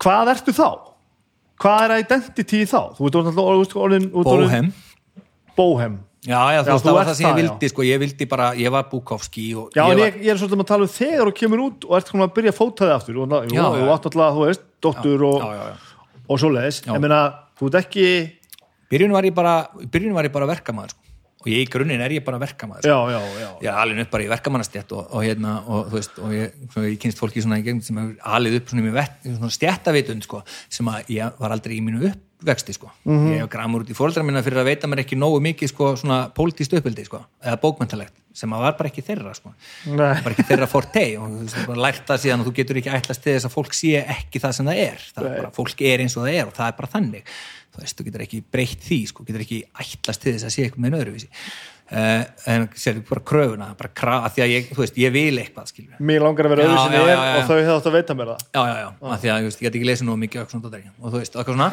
Hvað 0.04 0.34
ertu 0.34 0.56
þá? 0.58 0.70
hvað 1.64 1.84
er 1.86 2.02
identity 2.04 2.64
þá? 2.68 2.80
þú 2.98 3.08
ert 3.08 3.20
orðin, 3.20 3.70
orðin, 3.84 4.10
Bóhem. 4.24 4.74
Bóhem. 5.58 6.02
Já, 6.24 6.40
já, 6.56 6.60
þú 6.64 6.70
Já, 6.70 6.72
veist, 6.72 6.86
það 6.86 6.96
var 6.96 7.08
það 7.08 7.16
sem 7.18 7.26
ég 7.26 7.34
það, 7.34 7.40
vildi, 7.42 7.70
sko, 7.74 7.84
ég 7.84 8.00
vildi 8.00 8.26
bara, 8.32 8.46
ég 8.56 8.72
var 8.72 8.86
Bukowski 8.88 9.50
og 9.60 9.74
já, 9.76 9.82
en 9.84 9.90
var, 10.00 10.06
ég, 10.06 10.20
ég 10.24 10.32
er 10.32 10.38
svolítið 10.40 10.62
að 10.64 10.70
tala 10.70 10.86
um 10.88 10.92
þegar 10.94 11.28
þú 11.30 11.34
kemur 11.40 11.64
út 11.66 11.88
og 11.90 11.98
ert 11.98 12.12
komin 12.14 12.24
að 12.24 12.32
byrja 12.38 12.54
að 12.54 12.60
fóta 12.62 12.86
þig 12.88 12.94
aftur 12.96 13.18
og 13.20 13.34
jú, 13.34 13.58
Já, 13.58 13.64
þú 13.66 13.82
já. 13.82 13.90
átt 13.92 14.08
alltaf, 14.08 14.38
þú 14.38 14.46
veist, 14.48 14.64
dóttur 14.86 15.26
og, 15.28 15.44
og 16.24 16.40
svoleiðis. 16.40 16.80
Já. 16.86 16.94
ég 16.96 17.04
meina, 17.04 17.20
þú 17.64 17.72
ert 17.72 17.80
ekki 17.85 18.08
Byrjun 18.93 19.16
var 19.16 19.25
ég 19.25 19.33
bara, 19.33 19.56
var 20.14 20.27
ég 20.27 20.33
bara 20.33 20.48
verkamaður, 20.50 20.92
sko, 20.93 21.00
og 21.43 21.48
ég 21.50 21.64
í 21.64 21.69
grunninn 21.74 22.01
er 22.03 22.14
ég 22.14 22.25
bara 22.25 22.38
verkamaður, 22.42 22.85
sko. 22.85 22.92
já, 23.09 23.16
já, 23.16 23.40
já, 23.42 23.48
Já, 23.66 23.72
alveg 23.82 24.03
upp 24.06 24.11
bara 24.14 24.25
í 24.25 24.30
verkamannastjætt 24.30 24.93
og, 24.93 25.08
og 25.09 25.25
hérna, 25.25 25.53
og 25.66 25.88
þú 25.90 25.98
veist, 25.98 26.19
og 26.22 26.35
ég, 26.35 26.59
ég 26.85 27.00
kynst 27.01 27.22
fólki 27.22 27.42
svona 27.42 27.58
í 27.58 27.66
gegnum 27.66 27.82
sem 27.85 27.98
hefur 27.98 28.14
alið 28.38 28.59
upp 28.59 28.69
svona 28.69 28.85
í 28.85 29.33
svona 29.33 29.50
stjættavitund, 29.58 30.27
sko, 30.27 30.43
sem 30.69 30.92
að 30.93 31.09
ég 31.16 31.42
var 31.42 31.56
aldrei 31.58 31.80
í 31.80 31.82
mínu 31.85 32.03
uppvexti, 32.44 32.76
sko. 32.76 32.92
Mhm. 33.08 33.30
Ég 33.32 33.40
hef 33.46 33.50
gramur 33.54 33.86
út 33.86 33.90
í 33.90 33.96
fóreldra 33.98 34.26
minna 34.28 34.44
fyrir 34.44 34.60
að 34.62 34.70
veita 34.70 34.90
mér 34.92 35.02
ekki 35.06 35.18
nógu 35.18 35.40
mikið, 35.42 35.72
sko, 35.72 35.94
svona 35.98 36.28
pólitíst 36.36 36.76
uppeldi, 36.78 37.08
sko, 37.08 37.24
eða 37.44 37.60
bókmenntalegt, 37.64 38.14
sem 38.34 38.52
að 38.54 38.64
var 38.66 38.78
bara 38.78 38.90
ekki 38.90 39.04
þeirra, 39.08 39.34
sko. 39.38 39.54
Bara 39.96 40.34
ekki 40.36 40.46
þeirra 40.52 40.68
forte 40.68 41.04
og 41.18 41.28
þú 41.30 41.42
veist, 41.44 41.68
bara 41.68 41.84
lært 41.88 42.06
það 42.10 42.22
síðan 42.24 42.44
og 42.44 42.48
þú 42.50 42.54
getur 42.60 42.80
ekki 42.82 42.94
ætlast 42.98 43.24
til 43.24 43.34
þess 43.34 43.46
að 43.50 43.56
fólk 43.56 43.74
sé 43.78 43.92
ekki 44.04 44.42
það 44.44 44.56
sem 44.58 44.66
það 44.66 44.82
er 44.84 45.04
það 45.14 45.28
er 45.30 45.36
bara, 45.42 45.52
fólk 45.58 45.82
er 45.82 46.04
eins 46.04 46.18
og 46.18 46.26
það 46.26 46.34
er 46.40 46.48
og 46.50 46.56
það 46.58 46.68
er 46.72 46.78
bara 46.80 46.94
þannig 46.94 47.24
þú 47.74 47.84
veist, 47.84 47.98
þú 47.98 48.06
getur 48.08 48.26
ekki 48.26 48.40
breytt 48.54 48.82
því 48.88 49.00
sko, 49.10 49.26
getur 49.28 49.46
ekki 49.46 49.60
ætlast 49.86 50.22
til 50.24 50.34
þess 50.34 50.48
að 50.50 50.54
sé 50.56 50.66
eitthvað 50.66 50.84
með 50.86 50.98
öðruvísi 51.00 51.30
uh, 51.30 51.73
en 51.94 52.68
sér 52.80 53.02
bara 53.06 53.22
kröfuna 53.22 53.70
bara 53.78 53.90
kraf, 53.94 54.28
að 54.28 54.38
því 54.38 54.44
að 54.46 54.54
ég, 54.54 54.70
þú 54.74 54.82
veist, 54.82 54.96
ég 54.98 55.14
vil 55.14 55.38
eitthvað 55.42 55.70
skilur 55.70 56.00
Mér 56.02 56.24
langar 56.26 56.48
að 56.48 56.56
vera 56.56 56.68
öðru 56.68 56.78
sinni 56.80 56.98
já, 56.98 57.04
er 57.04 57.12
já, 57.12 57.18
já. 57.24 57.34
og 57.36 57.44
þau 57.50 57.58
hefðu 57.58 57.76
átt 57.76 57.90
að 57.90 57.98
veita 57.98 58.14
mér 58.18 58.28
það. 58.32 58.40
Já, 58.54 58.62
já, 58.64 58.76
já, 58.80 58.88
af 59.14 59.20
því 59.22 59.30
að 59.34 59.44
veist, 59.48 59.60
ég 59.60 59.66
get 59.68 59.78
ekki 59.78 59.90
lesið 59.90 60.06
nú 60.08 60.14
mikið 60.24 60.40
og 60.42 60.48
og 61.04 61.14
þú 61.14 61.18
veist, 61.20 61.36
eitthvað 61.38 61.54
svona. 61.54 61.70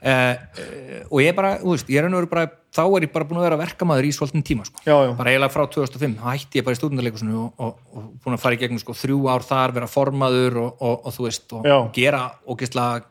Uh, 0.00 0.34
og 1.12 1.18
ég 1.22 1.36
bara, 1.38 1.50
þú 1.62 1.70
veist, 1.76 1.88
ég 1.92 1.98
er 2.02 2.10
og 2.10 2.30
bara 2.30 2.46
þá 2.70 2.82
er 2.86 3.02
ég 3.06 3.12
bara 3.14 3.26
búin 3.26 3.40
að 3.40 3.46
vera 3.48 3.58
verkamaður 3.58 4.06
í 4.06 4.12
svolítinn 4.14 4.46
tíma 4.46 4.64
sko. 4.66 4.78
Já, 4.86 4.94
bara 5.18 5.30
eiginlega 5.32 5.54
frá 5.54 5.64
2005 5.74 6.18
þá 6.20 6.26
hætti 6.30 6.60
ég 6.60 6.66
bara 6.66 6.76
í 6.76 6.78
stúdendarleikusinu 6.78 7.34
og, 7.40 7.50
og, 7.58 7.72
og 7.94 8.02
búin 8.22 8.36
að 8.36 8.42
fara 8.44 8.54
í 8.54 8.60
gegnum 8.60 8.82
sko, 8.82 8.94
þrjú 8.94 9.18
ár 9.30 9.42
þar 9.46 9.74
vera 9.74 9.90
formaður 9.90 10.60
og, 10.62 10.70
og, 10.78 10.94
og 11.02 11.16
þú 11.16 11.26
veist 11.26 11.54
og 11.58 11.66
gera 11.96 12.22
ógeðslega 12.46 13.02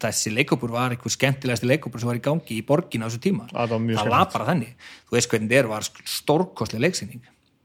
þessi 0.00 0.32
leikopur 0.34 0.72
var 0.74 0.90
einhver 0.94 1.12
skemmtilegasti 1.14 1.68
leikopur 1.70 2.00
sem 2.02 2.08
var 2.10 2.18
í 2.18 2.24
gangi 2.24 2.58
í 2.58 2.64
borgin 2.66 3.04
á 3.04 3.08
þessu 3.08 3.20
tíma. 3.22 3.46
Það 3.52 3.74
það 3.98 4.10
var 4.10 4.26
bara 4.32 4.48
þannig, 4.50 4.74
þú 5.08 5.18
veist 5.18 5.30
hvernig 5.30 5.52
er 5.58 5.70
var 5.70 5.86
stórkostleg 6.04 6.80
leiksýning. 6.86 7.22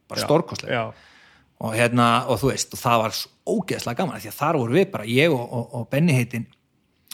Bara 0.10 0.22
stórkostleg. 0.26 0.72
Já, 0.72 0.94
og 1.60 1.74
hérna, 1.76 2.26
og 2.30 2.40
þú 2.40 2.54
veist, 2.54 2.74
og 2.74 2.80
það 2.80 3.02
var 3.04 3.18
ógeðslega 3.50 3.98
gaman, 4.00 4.22
því 4.22 4.32
að 4.32 4.40
þar 4.40 4.58
vorum 4.62 4.80
við 4.80 4.88
bara 4.94 5.06
ég 5.10 5.34
og, 5.36 5.44
og, 5.52 5.76
og 5.76 5.90
Benni 5.92 6.14
heitin 6.16 6.48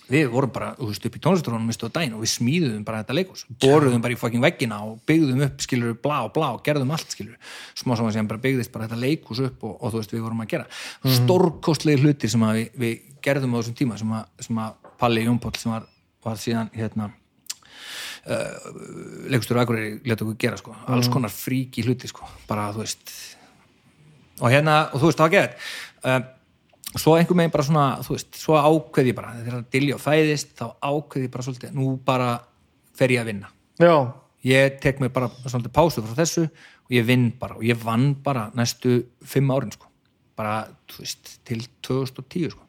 við 0.05 0.27
vorum 0.29 0.51
bara, 0.53 0.75
þú 0.77 0.91
veist, 0.91 1.05
upp 1.07 1.15
í 1.17 1.21
tónlistarónum 1.23 1.65
mistu 1.65 1.87
á 1.89 1.95
daginn 1.95 2.13
og 2.13 2.21
við 2.21 2.29
smíðuðum 2.35 2.83
bara 2.85 2.99
þetta 3.01 3.15
leikús 3.17 3.45
boruðum 3.63 4.03
bara 4.03 4.13
í 4.13 4.19
fucking 4.21 4.43
veggina 4.43 4.77
og 4.85 4.99
byggðum 5.09 5.41
upp 5.47 5.63
skilur 5.65 5.95
blá 5.97 6.19
og 6.27 6.33
blá 6.35 6.51
og 6.53 6.61
gerðum 6.67 6.91
allt 6.93 7.09
skilur 7.15 7.39
smá 7.73 7.95
saman 7.97 8.13
sem 8.13 8.27
bara 8.29 8.43
byggðist 8.43 8.69
bara 8.75 8.85
þetta 8.85 8.99
leikús 9.01 9.41
upp 9.47 9.63
og, 9.65 9.79
og 9.81 9.95
þú 9.95 10.03
veist, 10.03 10.13
við 10.13 10.21
vorum 10.27 10.43
að 10.45 10.51
gera 10.53 10.67
Mhm. 11.01 11.15
stórkostlega 11.25 12.03
hlutir 12.05 12.29
sem 12.29 12.45
að 12.45 12.53
við, 12.59 12.69
við 12.83 13.01
gerðum 13.25 13.57
á 13.57 13.59
þessum 13.63 13.77
tíma 13.81 13.97
sem 13.97 14.13
að, 14.13 14.25
sem 14.45 14.61
að 14.61 14.84
Palli 14.99 15.25
Jónpóll 15.25 15.57
sem 15.59 15.73
var, 15.73 15.87
var 16.23 16.41
síðan 16.41 16.71
hérna 16.75 17.11
leikustur 19.29 19.59
Akureyri 19.61 19.99
leta 20.07 20.25
okkur 20.25 20.37
gera 20.41 20.57
sko, 20.57 20.73
alls 20.89 21.09
konar 21.13 21.33
fríki 21.33 21.83
hluti 21.85 22.09
sko, 22.09 22.25
bara 22.49 22.71
þú 22.73 22.81
veist 22.81 23.13
og 24.41 24.49
hérna, 24.51 24.79
og 24.89 24.99
þú 24.99 25.11
veist, 25.11 25.19
það 25.19 25.27
var 25.27 25.35
gett 25.35 25.59
uh, 26.09 26.19
svo 26.95 27.15
einhver 27.19 27.37
megin 27.37 27.53
bara 27.53 27.67
svona 27.67 27.85
þú 28.05 28.17
veist, 28.17 28.31
svo 28.39 28.57
ákveði 28.57 29.13
ég 29.13 29.17
bara, 29.19 29.33
þegar 29.43 29.65
Dilja 29.75 30.01
fæðist, 30.01 30.53
þá 30.57 30.65
ákveði 30.81 31.27
ég 31.27 31.33
bara 31.35 31.47
svolítið 31.47 31.77
nú 31.77 31.95
bara 32.05 32.29
fer 32.95 33.13
ég 33.13 33.21
að 33.21 33.31
vinna. 33.31 33.51
Já, 33.81 33.95
ég 34.47 34.77
tek 34.83 35.01
mig 35.03 35.11
bara 35.15 35.29
svolítið 35.43 35.75
pásu 35.75 36.03
frá 36.05 36.15
þessu 36.21 36.45
og 36.47 36.95
ég 36.95 37.07
vinn 37.07 37.27
bara 37.39 37.59
og 37.59 37.65
ég 37.67 37.81
vann 37.81 38.13
bara 38.25 38.47
næstu 38.57 39.01
fimm 39.25 39.51
árin 39.53 39.73
sko. 39.75 39.91
Bara, 40.35 40.63
þú 40.91 41.03
veist, 41.03 41.35
til 41.47 41.61
2010 41.85 42.55
sko. 42.55 42.63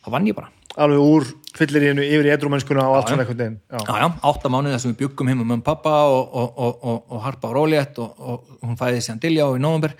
Þá 0.00 0.08
vann 0.16 0.28
ég 0.28 0.36
bara 0.36 0.50
alveg 0.76 0.98
úr 1.02 1.24
fyllir 1.56 1.82
í 1.82 1.88
hennu 1.90 2.04
yfir 2.06 2.28
í 2.28 2.32
edrumennskuna 2.34 2.84
og 2.88 2.96
allt 3.00 3.08
svona 3.10 3.24
einhvern 3.24 3.40
veginn 3.40 3.56
Já, 3.70 3.78
Já, 3.80 3.94
já, 4.04 4.08
átta 4.30 4.52
mánuðið 4.52 4.76
þar 4.76 4.82
sem 4.84 4.92
við 4.94 5.00
byggum 5.04 5.28
heim 5.32 5.40
um 5.40 5.48
mömmu 5.50 5.62
og 5.62 5.66
pappa 5.66 5.94
og, 6.06 6.20
og, 6.42 6.52
og, 6.66 6.84
og, 6.92 7.00
og 7.10 7.24
harpa 7.26 7.50
á 7.50 7.52
rólétt 7.56 7.98
og, 7.98 8.12
og 8.18 8.60
hún 8.62 8.78
fæði 8.80 9.02
síðan 9.02 9.20
Dilja 9.24 9.48
á 9.48 9.50
í 9.56 9.60
november 9.64 9.96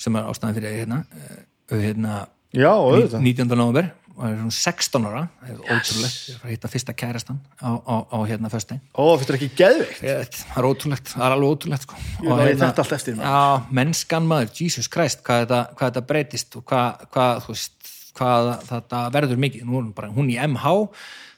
sem 0.00 0.16
er 0.16 0.30
ástæðan 0.30 0.56
fyrir 0.56 0.78
hérna, 0.80 1.02
eh, 1.12 1.44
hérna 1.84 2.22
já 2.54 2.70
og 2.72 2.94
auðvitað 2.94 3.20
19. 3.20 3.52
november 3.58 3.92
og 4.14 4.22
það 4.22 4.30
er 4.30 4.36
svona 4.38 4.54
16 4.54 5.06
ára 5.10 5.22
það 5.42 5.48
er 5.50 5.62
ótrúlegt, 5.74 6.18
ég 6.30 6.34
er 6.38 6.42
að 6.46 6.50
hitta 6.54 6.68
fyrsta 6.70 6.92
kærastan 6.94 7.38
á, 7.58 7.70
á, 7.82 7.94
á 8.14 8.18
hérna 8.30 8.50
föstudaginn 8.52 8.82
Ó, 8.94 9.04
finnst 9.18 9.30
þér 9.32 9.38
ekki 9.40 9.48
geðveikt? 9.58 10.02
Ég- 10.06 10.36
það 10.38 10.60
er 10.62 10.68
ótrúlegt, 10.70 11.08
það 11.10 11.24
er 11.26 11.34
alveg 11.34 11.54
ótrúlegt 11.56 11.82
sko. 11.88 11.98
Ég 12.22 12.30
Og 12.30 12.38
væri 12.38 12.52
hérna- 12.52 12.68
þetta 12.70 12.84
allt 12.84 12.94
eftir, 12.94 13.16
já, 13.18 13.40
mennskan 13.74 14.28
maður, 14.30 14.52
Jesus 14.60 14.86
Christ 14.88 15.24
hvað 15.26 15.42
þetta, 15.44 15.58
hvað 15.74 15.90
þetta 15.90 16.04
breytist 16.12 16.56
og 16.60 16.64
hvað, 16.70 17.02
hvað, 17.10 17.42
þú 17.48 17.56
veist, 17.56 17.83
hvað 18.18 18.50
þetta 18.70 19.04
verður 19.14 19.40
mikið, 19.44 19.64
nú 19.68 19.78
er 19.78 19.84
hún 19.86 19.94
bara 19.96 20.10
hún 20.14 20.30
í 20.32 20.38
MH 20.40 20.74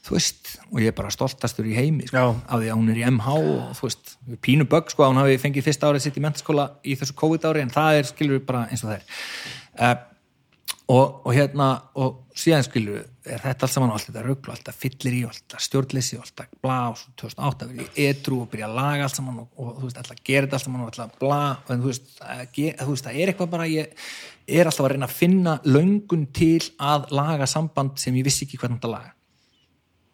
þú 0.06 0.14
veist, 0.14 0.50
og 0.70 0.78
ég 0.78 0.92
er 0.92 0.94
bara 0.94 1.10
stoltastur 1.10 1.66
í 1.66 1.72
heimi 1.74 2.04
sko, 2.06 2.20
af 2.46 2.60
því 2.62 2.68
að 2.70 2.76
hún 2.78 2.90
er 2.92 2.98
í 3.00 3.06
MH 3.10 3.32
og 3.40 3.70
þú 3.74 3.88
veist, 3.88 4.12
pínu 4.44 4.66
bögg 4.70 4.92
sko, 4.92 5.02
að 5.02 5.10
hún 5.14 5.18
hafi 5.24 5.40
fengið 5.42 5.66
fyrsta 5.66 5.88
árið 5.90 6.04
sitt 6.04 6.20
í 6.20 6.22
mentaskóla 6.22 6.68
í 6.86 6.94
þessu 7.00 7.16
COVID 7.18 7.48
ári 7.50 7.64
en 7.64 7.72
það 7.74 7.98
er 8.02 8.10
skilur 8.12 8.44
bara 8.46 8.66
eins 8.70 8.84
og 8.86 8.92
það 8.92 9.00
er. 9.00 9.08
Uh, 9.80 9.96
og, 10.94 11.26
og 11.26 11.32
hérna 11.34 11.66
og 11.98 12.20
síðan 12.38 12.62
skilur 12.68 13.00
er 13.26 13.42
þetta 13.42 13.66
allt 13.66 13.74
saman 13.74 13.90
allt 13.96 14.06
þetta 14.06 14.22
ruglu, 14.28 14.52
alltaf 14.54 14.78
fyllir 14.78 15.16
í 15.18 15.24
og 15.26 15.32
alltaf 15.34 15.64
stjórnleysi 15.66 16.20
og 16.20 16.28
alltaf 16.28 16.52
bla 16.62 16.76
og 16.92 17.00
svo 17.00 17.10
2008 17.24 17.68
verið 17.72 17.98
í 17.98 18.06
edru 18.12 18.38
og 18.44 18.50
byrja 18.52 18.68
að 18.70 18.76
laga 18.78 19.08
allt 19.08 19.18
saman 19.18 19.40
og, 19.42 19.48
og 19.58 19.72
þú 19.80 19.88
veist, 19.88 19.98
alltaf 20.04 20.22
gera 20.22 20.46
þetta 20.46 20.60
allt 20.60 20.68
saman 20.68 20.84
og 20.86 20.92
alltaf 20.92 21.18
bla 21.18 21.40
og 21.56 21.74
en, 21.74 21.82
þú, 21.82 21.90
veist, 21.90 22.14
að, 22.22 22.44
ge- 22.54 22.76
þú 22.78 22.88
veist, 22.94 23.08
það 23.10 23.18
er 23.24 23.32
eitthvað 23.34 23.52
bara 23.56 23.66
ég 23.72 24.06
er 24.46 24.68
alltaf 24.68 24.86
að 24.86 24.94
reyna 24.94 25.10
að 25.10 25.18
finna 25.18 25.58
löngun 25.66 26.26
til 26.34 26.62
að 26.78 27.10
laga 27.14 27.48
samband 27.50 27.98
sem 27.98 28.14
ég 28.14 28.26
vissi 28.26 28.46
ekki 28.46 28.60
hvernig 28.60 28.80
þetta 28.80 28.94
laga 28.94 29.16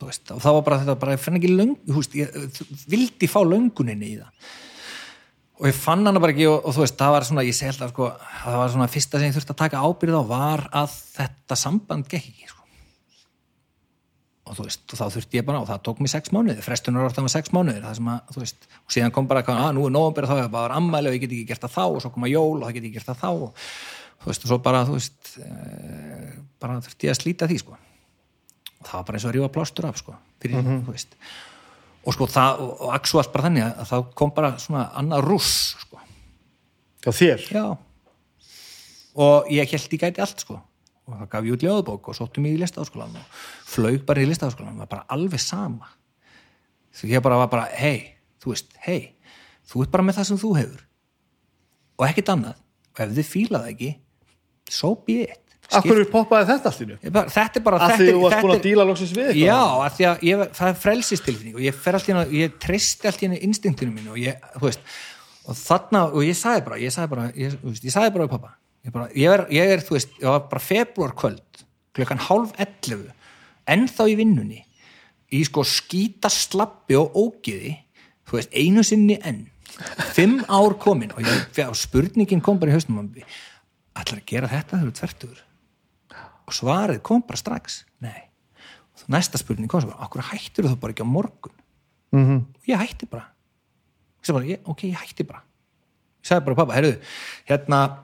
veist, 0.07 0.31
og 0.35 0.43
það 0.43 0.57
var 0.57 0.67
bara 0.67 0.81
þetta 0.83 0.99
bara, 0.99 1.15
ég 1.17 1.23
fann 1.23 1.39
ekki 1.39 1.52
þú 1.86 2.01
veist, 2.01 2.17
ég 2.19 2.86
vildi 2.91 3.31
fá 3.31 3.41
lönguninni 3.47 4.12
í 4.15 4.19
það 4.20 4.52
og 5.62 5.69
ég 5.69 5.77
fann 5.78 6.09
hana 6.09 6.23
bara 6.23 6.35
ekki 6.35 6.49
og, 6.51 6.57
og 6.67 6.75
þú 6.75 6.83
veist, 6.83 6.97
það 6.99 7.12
var 7.15 7.28
svona, 7.28 7.44
ég 7.47 7.57
segi 7.57 7.70
alltaf 7.70 7.93
sko, 7.93 8.09
það 8.41 8.59
var 8.62 8.73
svona 8.73 8.89
fyrsta 8.91 9.20
sem 9.20 9.28
ég 9.28 9.36
þurfti 9.36 9.55
að 9.55 9.61
taka 9.61 9.85
ábyrð 9.85 10.19
á 10.19 10.23
var 10.33 10.65
að 10.83 10.99
þetta 11.20 11.59
samband 11.61 12.09
gekk 12.11 12.33
ekki 12.33 12.51
sko. 12.51 12.59
og 14.49 14.59
þú 14.59 14.67
veist, 14.67 14.83
og 14.89 14.99
þá 14.99 15.05
þurfti 15.17 15.39
ég 15.39 15.47
bara 15.47 15.62
og 15.62 15.70
það 15.70 15.85
tók 15.86 16.02
mér 16.02 16.12
sex 16.17 16.35
mánuði, 16.35 16.67
frestunar 16.67 17.07
orðan 17.07 17.28
var 17.28 17.35
sex 17.36 17.55
mánuðir 17.55 17.86
það 17.86 17.99
sem 18.01 18.11
að, 18.11 18.35
þú 18.35 18.43
veist, 18.43 18.69
og 18.83 18.97
síðan 18.97 19.15
kom 19.15 19.31
bara 19.31 19.44
að 19.47 19.75
nú 19.77 19.86
er 19.86 19.94
nóvambir 19.94 20.27
þá, 20.27 20.35
það 20.41 20.55
var 20.57 20.75
ammæli 20.81 21.12
og 21.12 21.17
ég 21.17 21.23
get 21.23 21.36
ekki 21.36 21.51
gert 21.52 21.67
það 21.69 21.77
þá 21.77 21.85
og 21.85 22.01
svo 22.02 22.15
koma 22.17 22.33
jól 22.33 22.57
og 22.59 22.67
það 22.67 22.75
get 22.75 22.89
ekki 22.89 22.99
gert 22.99 23.12
það 23.12 23.23
þá 23.23 23.31
og 23.31 23.69
þú 24.23 24.31
veist, 24.31 24.44
og 24.44 24.52
svo 24.52 24.59
bara, 24.62 24.83
þú 24.86 24.99
veist 24.99 25.33
e, 25.42 25.49
bara 26.62 26.81
þurfti 26.84 27.09
ég 27.09 27.15
að 27.15 27.20
slíta 27.20 27.49
því 27.51 27.59
sko. 27.62 27.78
Og 28.83 28.89
það 28.89 28.99
var 28.99 29.07
bara 29.09 29.18
eins 29.18 29.26
og 29.26 29.31
að 29.31 29.36
rífa 29.36 29.52
plástur 29.55 29.89
af 29.89 29.99
sko, 30.01 30.17
fyrir, 30.42 30.67
þú 30.68 30.94
veist. 30.94 31.17
Og 32.02 32.17
sko 32.17 32.26
það, 32.31 32.62
og, 32.65 32.75
og 32.86 32.92
aksu 32.97 33.20
allt 33.20 33.33
bara 33.34 33.47
þannig 33.49 33.67
að 33.68 33.89
það 33.92 34.05
kom 34.18 34.34
bara 34.34 34.52
svona 34.62 34.84
annað 34.99 35.25
rúss 35.26 35.55
sko. 35.84 36.02
Já, 37.02 37.10
þér? 37.10 37.49
já. 37.51 37.65
Og 39.23 39.51
ég 39.52 39.75
held 39.75 39.97
ég 39.97 40.02
gæti 40.02 40.23
allt 40.23 40.44
sko. 40.47 40.59
Og 41.10 41.18
það 41.18 41.31
gaf 41.33 41.47
ég 41.47 41.57
út 41.57 41.67
ljóðbók 41.67 42.09
og 42.10 42.17
sóttum 42.17 42.47
mig 42.47 42.55
í 42.55 42.60
listaháskólan 42.62 43.18
og 43.18 43.41
flög 43.68 44.05
bara 44.07 44.23
í 44.23 44.28
listaháskólan 44.31 44.78
var 44.78 44.91
bara 44.91 45.07
alveg 45.10 45.42
sama. 45.42 45.91
Því 46.94 47.17
ég 47.17 47.25
bara 47.25 47.41
var 47.42 47.51
bara, 47.51 47.67
hei, 47.75 48.15
þú 48.42 48.52
veist 48.52 48.70
hei, 48.84 49.15
þú 49.67 49.83
ert 49.83 49.94
bara 49.94 50.07
með 50.07 50.20
það 50.20 50.28
sem 50.31 50.41
þú 50.42 50.52
hefur. 50.60 50.84
Og 51.99 52.07
ekkert 52.07 52.33
annað. 52.36 52.62
Og 52.92 53.02
ef 53.02 53.15
þið 53.17 53.28
fíla 53.28 53.62
það 53.62 53.73
ekki 53.73 53.91
so 54.70 54.94
be 55.07 55.23
it. 55.28 55.39
Akkur 55.73 56.02
poppaði 56.12 56.50
þetta 56.50 56.70
bara, 57.15 57.28
þetta 57.32 57.57
er 57.57 57.62
bara 57.65 57.76
Af 57.81 57.92
þetta 57.92 57.97
því 58.02 58.08
er- 58.08 58.15
þú 58.16 58.23
varst 58.26 58.42
búin 58.44 58.52
að 58.55 58.62
díla 58.66 58.84
loksins 58.84 59.12
við 59.16 59.28
eitthvað? 59.31 59.47
Já, 59.47 59.60
af 59.86 59.94
því 59.97 60.07
að 60.10 60.24
ég, 60.28 60.42
það 60.58 60.68
er 60.68 60.74
frelsistilfinning 60.82 61.55
og 61.57 61.62
ég 61.65 61.78
fer 61.84 61.97
allt 61.97 62.08
í 62.08 62.12
hennu, 62.12 62.24
ég 62.36 62.58
treysti 62.60 63.08
allt 63.08 63.23
í 63.23 63.26
hennu 63.26 63.39
instinktinu 63.47 63.94
mínu 63.94 64.12
og 64.12 64.18
ég, 64.20 64.42
þú 64.58 64.66
veist 64.66 64.81
og 65.49 65.57
þarna, 65.58 66.02
og 66.12 66.26
ég 66.26 66.36
sagði 66.36 66.65
bara, 66.66 66.81
ég 66.82 66.92
sagði 66.92 67.12
bara 67.15 67.24
ég, 67.32 67.57
veist, 67.62 67.86
ég 67.89 67.94
sagði 67.94 68.12
bara 68.18 68.26
við 68.26 68.34
pappa 68.34 68.52
ég, 68.84 68.92
bara, 68.92 69.07
ég, 69.16 69.32
er, 69.32 69.44
ég 69.57 69.73
er, 69.76 69.84
þú 69.86 69.97
veist, 69.97 70.12
ég 70.20 70.28
var 70.28 70.44
bara 70.52 70.65
februar 70.66 71.16
kvöld 71.23 71.65
klukkan 71.97 72.20
hálf 72.28 72.52
11 72.60 73.08
ennþá 73.73 74.08
í 74.12 74.18
vinnunni 74.20 74.60
í 75.32 75.41
sko 75.49 75.65
skýta 75.65 76.28
slappi 76.32 76.99
og 77.00 77.16
ógiði 77.16 77.78
þú 78.28 78.39
veist, 78.39 78.52
einu 78.52 78.84
sinni 78.84 79.16
enn. 79.24 79.47
Fimm 80.12 80.42
ár 80.52 80.74
komin 80.81 81.15
og, 81.16 81.24
ég, 81.24 81.62
og 81.65 81.76
spurningin 81.81 82.42
kom 82.44 82.60
bara 82.60 82.74
í 82.74 82.76
haustum 82.76 83.00
ætlar 83.98 84.20
að 84.20 84.28
gera 84.30 84.50
þetta? 84.50 84.78
Þegar 84.78 84.84
þú 84.84 84.92
ert 84.92 85.00
tvertugur 85.00 85.42
og 86.42 86.56
svarið 86.56 87.02
kom 87.06 87.22
bara 87.24 87.38
strax. 87.38 87.82
Nei, 88.02 88.28
og 88.92 89.04
næsta 89.14 89.38
spurning 89.40 89.70
kom 89.70 89.82
svo 89.84 89.92
bara 89.92 90.08
okkur 90.08 90.26
hættir 90.32 90.66
þú 90.66 90.78
bara 90.82 90.94
ekki 90.94 91.06
á 91.06 91.08
morgun? 91.08 91.54
Mm 92.12 92.24
-hmm. 92.26 92.40
og 92.56 92.68
ég 92.68 92.78
hætti 92.78 93.06
bara, 93.06 93.32
ég 94.20 94.26
sagði 94.26 94.38
bara 94.38 94.46
ég, 94.46 94.58
ok, 94.64 94.82
ég 94.84 94.98
hætti 95.00 95.24
bara. 95.24 95.42
Ég 96.22 96.26
sagði 96.28 96.44
bara 96.44 96.56
pappa, 96.56 96.74
heyrðu, 96.74 97.00
hérna 97.46 97.98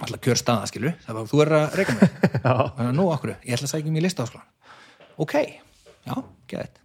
alltaf 0.00 0.20
kjör 0.20 0.36
staða, 0.36 0.66
skilur, 0.66 0.94
það 1.06 1.14
var 1.14 1.24
þú 1.26 1.42
er 1.42 1.52
að 1.52 1.74
reyka 1.74 1.92
mig. 1.92 2.10
Og 2.88 2.94
nú 2.94 3.08
okkur, 3.12 3.30
ég 3.30 3.54
ætla 3.54 3.64
að 3.64 3.70
sækja 3.70 3.90
mér 3.90 4.02
í 4.02 4.06
listaháskólan 4.06 4.56
ok, 5.16 5.34
já, 6.04 6.14
geðið 6.50 6.82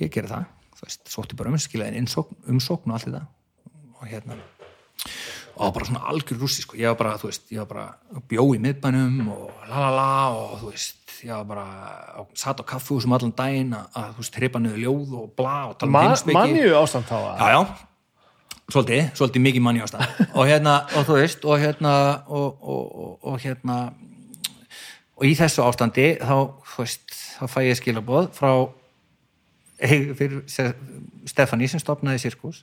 ég 0.00 0.10
geri 0.12 0.30
það, 0.30 0.46
þú 0.74 0.86
veist, 0.86 1.06
sótti 1.12 1.38
bara 1.38 1.52
um 1.52 1.60
skilaðin 1.60 2.04
umsókn, 2.04 2.38
umsókn 2.50 2.90
og 2.90 2.96
allt 2.96 3.08
þetta. 3.08 3.22
Og 4.00 4.08
hérna 4.10 4.38
og 5.56 5.72
bara 5.74 5.86
svona 5.86 6.04
algjör 6.10 6.38
rússi 6.42 6.64
sko. 6.64 6.76
ég 6.76 6.90
var 6.90 6.98
bara, 6.98 7.16
þú 7.18 7.30
veist, 7.30 7.46
ég 7.52 7.62
var 7.62 7.70
bara 7.70 8.20
bjó 8.28 8.46
í 8.54 8.60
miðbænum 8.62 9.32
og 9.32 9.50
lalala 9.70 10.06
og 10.34 10.54
þú 10.60 10.70
veist, 10.72 11.00
ég 11.22 11.32
var 11.32 11.44
bara 11.44 12.26
satt 12.34 12.60
á 12.60 12.64
kaffúsum 12.66 13.14
allan 13.14 13.34
daginn 13.36 13.74
að, 13.76 13.88
að 13.94 14.12
þú 14.14 14.24
veist, 14.24 14.38
hripa 14.40 14.62
niður 14.62 14.84
ljóð 14.84 15.16
og 15.20 15.34
bla 15.38 15.56
og 15.70 15.76
tala 15.78 15.90
um 15.90 15.96
Ma 15.96 16.06
heimspeki. 16.08 16.38
Manju 16.38 16.78
ástand 16.80 17.10
þá 17.10 17.16
að 17.18 17.28
já, 17.38 17.50
já, 17.54 17.60
svolítið, 18.74 19.02
svolítið 19.20 19.46
mikið 19.46 19.66
manni 19.66 19.84
ástæð 19.84 20.22
og 20.38 20.48
hérna, 20.50 20.78
og 20.94 21.06
þú 21.08 21.18
veist 21.20 21.44
og 21.44 21.62
hérna, 21.62 21.94
og, 22.26 22.48
og, 22.62 22.84
og, 23.04 23.12
og 23.32 23.44
hérna 23.44 23.78
og 25.14 25.28
í 25.28 25.34
þessu 25.38 25.62
ástandi 25.66 26.08
þá, 26.18 26.36
þú 26.72 26.82
veist, 26.82 27.20
þá 27.38 27.44
fæ 27.50 27.60
ég 27.68 27.78
skilaboð 27.78 28.32
frá 28.34 28.50
Stefani 31.24 31.64
sem 31.72 31.80
stopnaði 31.80 32.20
sirkus. 32.20 32.58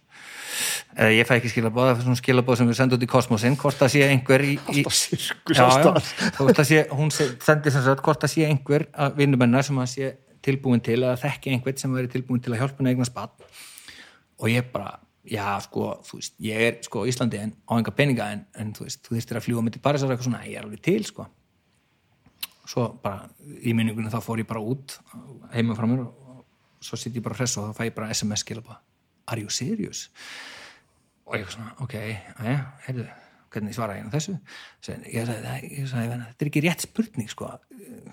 Eh, 0.93 1.15
ég 1.17 1.25
fæ 1.25 1.37
ekki 1.39 1.49
skilaboð 1.49 1.87
það 1.87 1.95
er 1.95 2.03
svona 2.05 2.19
skilaboð 2.19 2.59
sem 2.59 2.67
við 2.69 2.77
sendum 2.77 2.99
út 2.99 3.05
í 3.05 3.09
kosmosin 3.09 3.55
hvort 3.57 3.79
það 3.79 3.89
sé 3.95 4.01
einhver 4.05 4.43
í, 4.45 4.51
í 4.69 4.83
Já, 5.55 5.65
já, 5.81 6.63
sé, 6.67 6.83
hún 6.93 7.09
se- 7.13 7.31
sendi 7.41 7.73
sem 7.73 7.81
sagt 7.85 8.03
hvort 8.05 8.21
það 8.21 8.33
sé 8.35 8.45
einhver 8.45 8.85
að 8.93 9.15
vinnumennar 9.17 9.65
sem 9.65 9.79
að 9.81 9.89
sé 9.95 10.11
tilbúin 10.45 10.81
til 10.85 10.99
að 11.05 11.17
þekki 11.23 11.55
einhvern 11.55 11.77
sem 11.81 11.93
veri 11.97 12.11
tilbúin 12.13 12.41
til 12.43 12.53
að 12.53 12.61
hjálpa 12.61 12.81
henni 12.81 12.93
eignar 12.93 13.09
spatt 13.09 13.41
og 14.41 14.47
ég 14.49 14.69
bara, 14.73 14.95
já 15.25 15.45
sko 15.65 15.89
þú 16.05 16.17
veist, 16.21 16.37
ég 16.45 16.63
er 16.69 16.79
sko 16.85 17.03
Íslandi 17.09 17.41
en 17.41 17.51
á 17.65 17.73
enga 17.77 17.93
peninga 17.97 18.29
en, 18.35 18.45
en 18.61 18.73
þú 18.77 18.85
veist, 18.87 19.01
þú 19.05 19.17
þyrstir 19.17 19.37
að 19.41 19.45
fljúa 19.49 19.65
með 19.65 19.77
til 19.79 19.83
Parísar 19.85 20.09
eitthvað 20.13 20.29
svona, 20.29 20.45
ég 20.49 20.57
er 20.61 20.65
alveg 20.65 20.81
til 20.85 21.01
sko. 21.05 21.27
Svo 22.71 22.87
bara 23.03 23.25
í 23.65 23.73
minningunum 23.73 24.13
þá 24.13 24.21
fór 24.21 24.41
ég 24.41 24.47
bara 24.49 24.61
út 24.61 24.99
heima 25.53 25.73
frá 25.77 25.85
mér 25.89 26.03
og 26.05 26.20
svo 26.81 26.99
sitt 26.99 27.17
ég 27.17 27.25
bara 27.25 27.37
hress 27.37 27.57
og 27.61 27.71
þá 27.71 27.81
fæ 27.81 27.89
ég 27.89 27.97
bara 27.97 28.13
SMS 28.13 28.45
skilabá 28.45 28.79
Are 29.31 29.41
you 29.41 29.49
serious? 29.53 30.09
og 31.31 31.37
ég 31.37 31.51
svona, 31.51 31.75
ok, 31.79 31.93
aðja, 32.41 32.55
heyrðu 32.87 33.05
hvernig 33.51 33.75
svara 33.75 33.99
ég 33.99 34.07
á 34.07 34.11
þessu 34.15 34.37
Sen, 34.83 35.05
ég 35.07 35.27
sagði, 35.27 35.51
þetta 35.91 36.43
er 36.43 36.49
ekki 36.49 36.65
rétt 36.65 36.87
spurning 36.87 37.29
sko, 37.31 37.51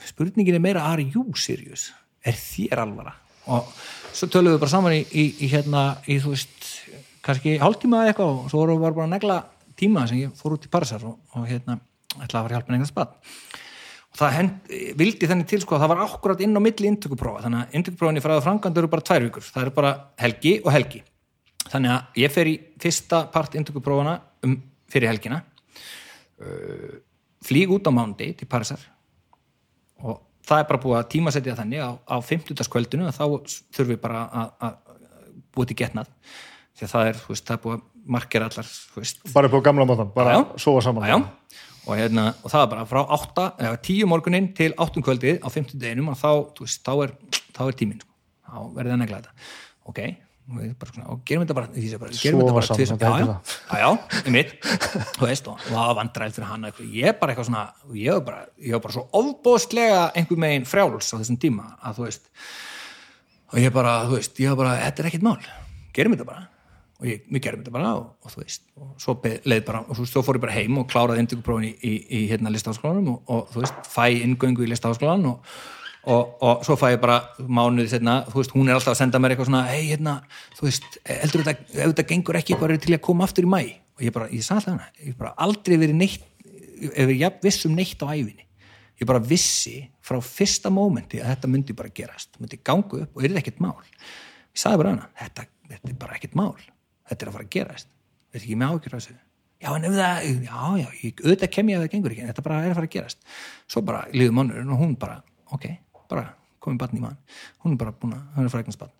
spurningin 0.06 0.58
er 0.58 0.62
meira 0.62 0.84
Are 0.86 1.02
you 1.02 1.24
serious? 1.38 1.90
Er 2.26 2.36
þér 2.38 2.84
alvara? 2.84 3.16
og 3.48 3.68
svo 4.12 4.28
töluðum 4.28 4.58
við 4.58 4.62
bara 4.64 4.72
saman 4.72 4.96
í, 4.96 5.04
í, 5.08 5.24
í 5.44 5.50
hérna, 5.52 5.84
í 6.04 6.18
þú 6.20 6.34
veist 6.34 6.66
kannski 7.24 7.56
hálftíma 7.60 8.02
eða 8.02 8.12
eitthvað 8.12 8.32
og 8.34 8.50
svo 8.52 8.62
vorum 8.62 8.80
við 8.80 8.88
bara 8.88 9.06
að 9.06 9.14
negla 9.14 9.38
tíma 9.78 10.04
sem 10.10 10.22
ég 10.22 10.34
fór 10.36 10.56
út 10.58 10.66
í 10.66 10.72
Parísar 10.72 11.06
og, 11.08 11.18
og 11.36 11.46
hérna, 11.48 11.78
ætlaði 12.18 12.40
að 12.40 12.48
fara 12.48 12.58
hjálpa 12.58 12.74
nefnast 12.74 12.96
bad 12.98 13.14
og 13.14 13.57
það 14.18 14.34
hend, 14.34 14.72
vildi 14.98 15.28
þannig 15.30 15.48
til 15.50 15.60
sko 15.62 15.76
að 15.76 15.84
það 15.84 15.92
var 15.92 16.02
akkurat 16.04 16.40
inn 16.42 16.58
á 16.58 16.60
milli 16.62 16.90
inntökuprófa. 16.90 17.44
Þannig 17.44 17.60
að 17.60 17.76
inntökuprófinni 17.78 18.22
fræða 18.24 18.44
frangandur 18.46 18.84
eru 18.84 18.92
bara 18.92 19.06
tvær 19.06 19.26
vikur. 19.28 19.46
Það 19.46 19.64
eru 19.64 19.74
bara 19.76 19.92
helgi 20.22 20.54
og 20.64 20.70
helgi. 20.74 21.02
Þannig 21.68 21.94
að 21.94 22.22
ég 22.22 22.34
fer 22.34 22.50
í 22.50 22.54
fyrsta 22.82 23.22
part 23.34 23.54
inntökuprófana 23.58 24.16
um, 24.46 24.56
fyrir 24.90 25.12
helgina. 25.12 25.42
Uh, 26.38 26.98
flýg 27.46 27.70
út 27.74 27.86
á 27.86 27.92
mándi 27.94 28.32
til 28.38 28.48
Parísar. 28.50 28.82
Og 30.02 30.18
það 30.48 30.62
er 30.62 30.68
bara 30.70 30.82
búið 30.82 30.98
að 31.02 31.08
tímasetja 31.14 31.56
þannig 31.58 31.84
á, 31.84 31.90
á 31.94 32.16
50. 32.24 32.62
kvöldinu 32.72 33.12
þá 33.14 33.24
þurfum 33.28 33.92
við 33.92 34.02
bara 34.02 34.24
að, 34.26 34.52
að 34.66 34.98
búið 35.54 35.72
til 35.72 35.78
getnað. 35.84 36.10
Því 36.78 36.86
að 36.86 36.92
það 36.94 37.10
er, 37.10 37.22
veist, 37.28 37.46
það 37.46 37.56
er 37.56 37.62
búið 37.64 37.78
að 37.78 37.86
markera 38.08 38.48
allar 38.48 38.68
veist, 38.94 39.24
bara 39.34 39.50
upp 39.50 39.58
á 39.58 39.66
gamla 39.68 39.86
mátan, 39.88 40.12
bara 40.14 40.36
Já. 40.36 40.42
sofa 40.62 40.84
saman. 40.86 41.08
Já, 41.10 41.18
og, 41.88 41.96
hérna, 41.96 42.28
og 42.44 42.52
það 42.52 42.62
er 42.64 42.70
bara 42.74 42.86
frá 42.88 43.00
8, 43.16 43.48
eða 43.64 43.80
10 43.88 44.08
morgunin 44.10 44.48
til 44.56 44.74
8 44.76 45.02
kvöldið 45.04 45.40
á 45.40 45.48
50 45.48 45.80
deginum 45.80 46.12
og 46.12 46.18
þá, 46.20 46.30
veist, 46.60 46.82
þá 46.84 46.92
er, 47.06 47.14
þá 47.56 47.62
er 47.66 47.76
tíminn 47.80 48.02
sko. 48.02 48.10
þá 48.48 48.58
verður 48.76 48.92
það 48.92 49.00
negla 49.02 49.20
þetta. 49.22 49.52
Ok, 49.88 50.00
svona, 50.48 51.06
og 51.12 51.22
gerum 51.28 51.44
þetta 51.44 51.56
bara, 51.58 51.70
því 51.74 51.88
sé 51.88 52.00
bara 52.00 52.18
gerum 52.18 52.42
þetta 52.42 52.56
bara 52.58 52.76
tvisvar- 52.78 53.00
þetta 53.00 53.10
já, 53.72 53.80
já, 53.82 54.22
í 54.28 54.32
mitt. 54.32 54.54
Þú 55.16 55.26
veist, 55.26 55.48
og 55.48 55.64
það 55.66 55.80
var 55.80 55.98
vandræð 55.98 56.36
fyrir 56.38 56.48
hann 56.48 56.68
ég 56.68 57.08
er 57.10 57.18
bara 57.20 57.34
eitthvað 57.34 57.48
svona, 57.50 57.64
ég 57.96 58.18
var 58.18 58.24
bara 58.28 58.44
ég 58.60 58.76
var 58.76 58.84
bara 58.86 58.96
svo 58.96 59.06
ofbóðslega 59.22 60.02
einhver 60.16 60.40
megin 60.44 60.68
frjáls 60.68 61.12
á 61.12 61.16
þessum 61.20 61.40
tíma, 61.40 61.72
að 61.84 62.00
þú 62.00 62.08
veist 62.08 62.30
og 63.48 63.58
ég 63.62 63.72
bara, 63.72 63.94
þú 64.08 64.16
veist, 64.18 64.40
ég 64.44 64.52
var 64.52 64.60
bara 64.62 64.78
þetta 64.84 65.04
er 65.04 65.10
ekkert 65.10 65.26
mál, 65.28 65.38
gerum 65.96 66.16
þetta 66.16 66.28
bara 66.28 66.46
og 66.98 67.06
ég, 67.06 67.24
við 67.30 67.42
gerum 67.44 67.62
þetta 67.62 67.74
bara 67.74 67.94
og, 67.94 68.06
og 68.26 68.32
þú 68.32 68.40
veist 68.42 68.64
og 68.74 68.94
svo 69.02 69.14
bara, 69.22 69.82
og 69.86 69.98
svo, 70.00 70.22
fór 70.26 70.38
ég 70.38 70.42
bara 70.42 70.54
heim 70.56 70.78
og 70.80 70.88
kláraði 70.90 71.22
induguprófin 71.22 71.68
í, 71.68 71.72
í, 71.78 71.92
í 72.18 72.22
hérna 72.30 72.50
listaháskólanum 72.50 73.12
og, 73.12 73.20
og 73.34 73.52
þú 73.52 73.62
veist, 73.62 73.82
fæ 73.86 74.06
inngöngu 74.16 74.64
í 74.66 74.70
listaháskólan 74.72 75.26
og, 75.30 75.52
og, 76.08 76.64
svo 76.66 76.74
fæ 76.80 76.88
ég 76.96 77.02
bara 77.02 77.20
mánuði 77.38 77.92
setna, 77.92 78.16
þú 78.26 78.40
veist, 78.40 78.54
hún 78.56 78.70
er 78.70 78.78
alltaf 78.78 78.96
að 78.96 79.02
senda 79.04 79.20
mér 79.22 79.34
eitthvað 79.34 79.50
svona, 79.50 79.62
hei, 79.70 79.84
hérna, 79.92 80.16
þú 80.58 80.66
veist 80.66 80.98
heldur 81.06 81.46
þetta, 81.46 81.68
ef 81.70 81.92
þetta 81.92 82.06
gengur 82.10 82.38
ekki, 82.40 82.58
bara 82.58 82.74
er 82.74 82.82
til 82.82 82.96
að 82.96 83.04
koma 83.06 83.28
aftur 83.28 83.46
í 83.46 83.52
mæ 83.52 83.60
og 83.62 84.02
ég 84.06 84.14
bara, 84.14 84.30
ég 84.34 84.46
sagði 84.46 84.74
hana 84.74 84.90
ég 85.04 85.18
bara 85.20 85.34
aldrei 85.46 85.78
verið 85.78 86.00
neitt, 86.00 86.26
ef 86.90 87.12
ég 87.12 87.20
jafn 87.22 87.46
viss 87.46 87.68
um 87.68 87.78
neitt 87.78 88.02
á 88.02 88.10
æfinni 88.10 88.48
ég 88.98 89.06
bara 89.06 89.22
vissi 89.22 89.84
frá 90.02 90.18
fyrsta 90.24 90.72
mómenti 90.74 91.20
að 91.22 91.30
þetta 91.30 91.50
myndi 91.52 91.76
bara 91.78 91.92
gerast, 91.94 92.34
myndi 92.42 92.58
gangu 92.66 93.04
upp 93.04 93.14
og 93.14 93.22
er 93.22 93.30
þetta 93.30 93.42
ekkert 93.44 93.60
mál. 93.62 93.76
Ég 93.86 94.58
sagði 94.58 94.80
bara 94.80 94.94
hana, 94.96 95.06
þetta, 95.20 95.44
þetta 95.68 95.92
er 95.92 95.98
bara 96.00 96.18
ekkert 96.18 96.34
mál 96.38 96.56
þetta 97.08 97.24
er 97.24 97.30
að 97.30 97.38
fara 97.38 97.46
að 97.48 97.54
gerast. 97.56 97.90
Þetta 98.28 98.38
er 98.38 98.44
ekki 98.44 98.58
með 98.60 98.74
ágjör 98.74 98.94
þessu? 98.96 99.16
Já, 99.58 99.70
en 99.74 99.86
ef 99.88 99.94
það, 99.96 100.26
já, 100.46 100.58
já, 100.78 100.88
ég, 101.02 101.20
auðvitað 101.24 101.50
kem 101.56 101.70
ég 101.72 101.78
að 101.78 101.84
það 101.84 101.94
gengur 101.94 102.12
ekki 102.14 102.22
en 102.22 102.28
þetta 102.30 102.42
bara 102.46 102.58
er 102.62 102.70
að 102.70 102.76
fara 102.78 102.88
að 102.88 102.92
gerast. 102.92 103.24
Svo 103.66 103.80
bara 103.86 104.02
líður 104.12 104.36
mannurinn 104.38 104.74
og 104.74 104.82
hún 104.84 104.92
bara 105.00 105.16
ok, 105.56 105.64
bara 106.12 106.28
komið 106.62 106.82
barn 106.84 106.98
í 106.98 107.02
mann. 107.02 107.16
Hún 107.64 107.74
er 107.74 107.80
bara 107.80 107.94
búin 107.98 108.14
að, 108.14 108.20
hún 108.36 108.46
er 108.46 108.78
barn. 108.84 108.92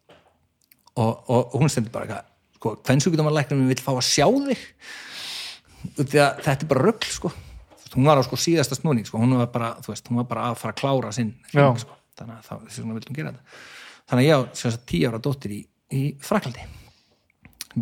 Og, 0.99 1.13
og, 1.31 1.37
og 1.39 1.55
hún 1.63 1.71
stendur 1.71 1.95
bara 1.95 2.23
sko, 2.57 2.73
hvern 2.83 3.05
svo 3.05 3.13
getur 3.13 3.29
maður 3.29 3.39
læknum 3.39 3.61
við 3.63 3.71
vil 3.77 3.85
fá 3.85 3.93
að 3.93 4.09
sjá 4.09 4.27
þig? 4.49 4.65
Að 5.95 6.17
þetta 6.17 6.57
er 6.57 6.73
bara 6.73 6.87
rögl 6.89 7.13
sko. 7.15 7.31
Hún 7.95 8.11
var 8.11 8.19
á 8.19 8.27
sko 8.27 8.41
síðasta 8.41 8.77
snúning 8.77 9.07
sko, 9.07 9.21
hún 9.23 9.39
var 9.39 9.53
bara, 9.55 9.71
veist, 9.87 10.11
hún 10.11 10.19
var 10.25 10.27
bara 10.33 10.49
að 10.51 10.59
fara 10.65 10.75
að 10.75 10.81
klára 10.83 11.15
sinn 11.15 11.31
sko. 11.53 11.95
þannig 12.19 12.35
að 12.35 12.43
það, 12.49 12.67
þess 12.67 12.83
vegna 12.83 12.99
vildum 12.99 13.21
gera 13.21 13.33
þetta. 13.37 13.63
Þannig 14.11 14.27
að 14.27 14.29
ég 14.29 14.75
á 14.75 14.81
tíu 14.91 15.07
ára 15.07 15.23
dóttir 15.23 15.55
í, 15.55 15.63
í 15.95 16.03
Fraklandi 16.25 16.67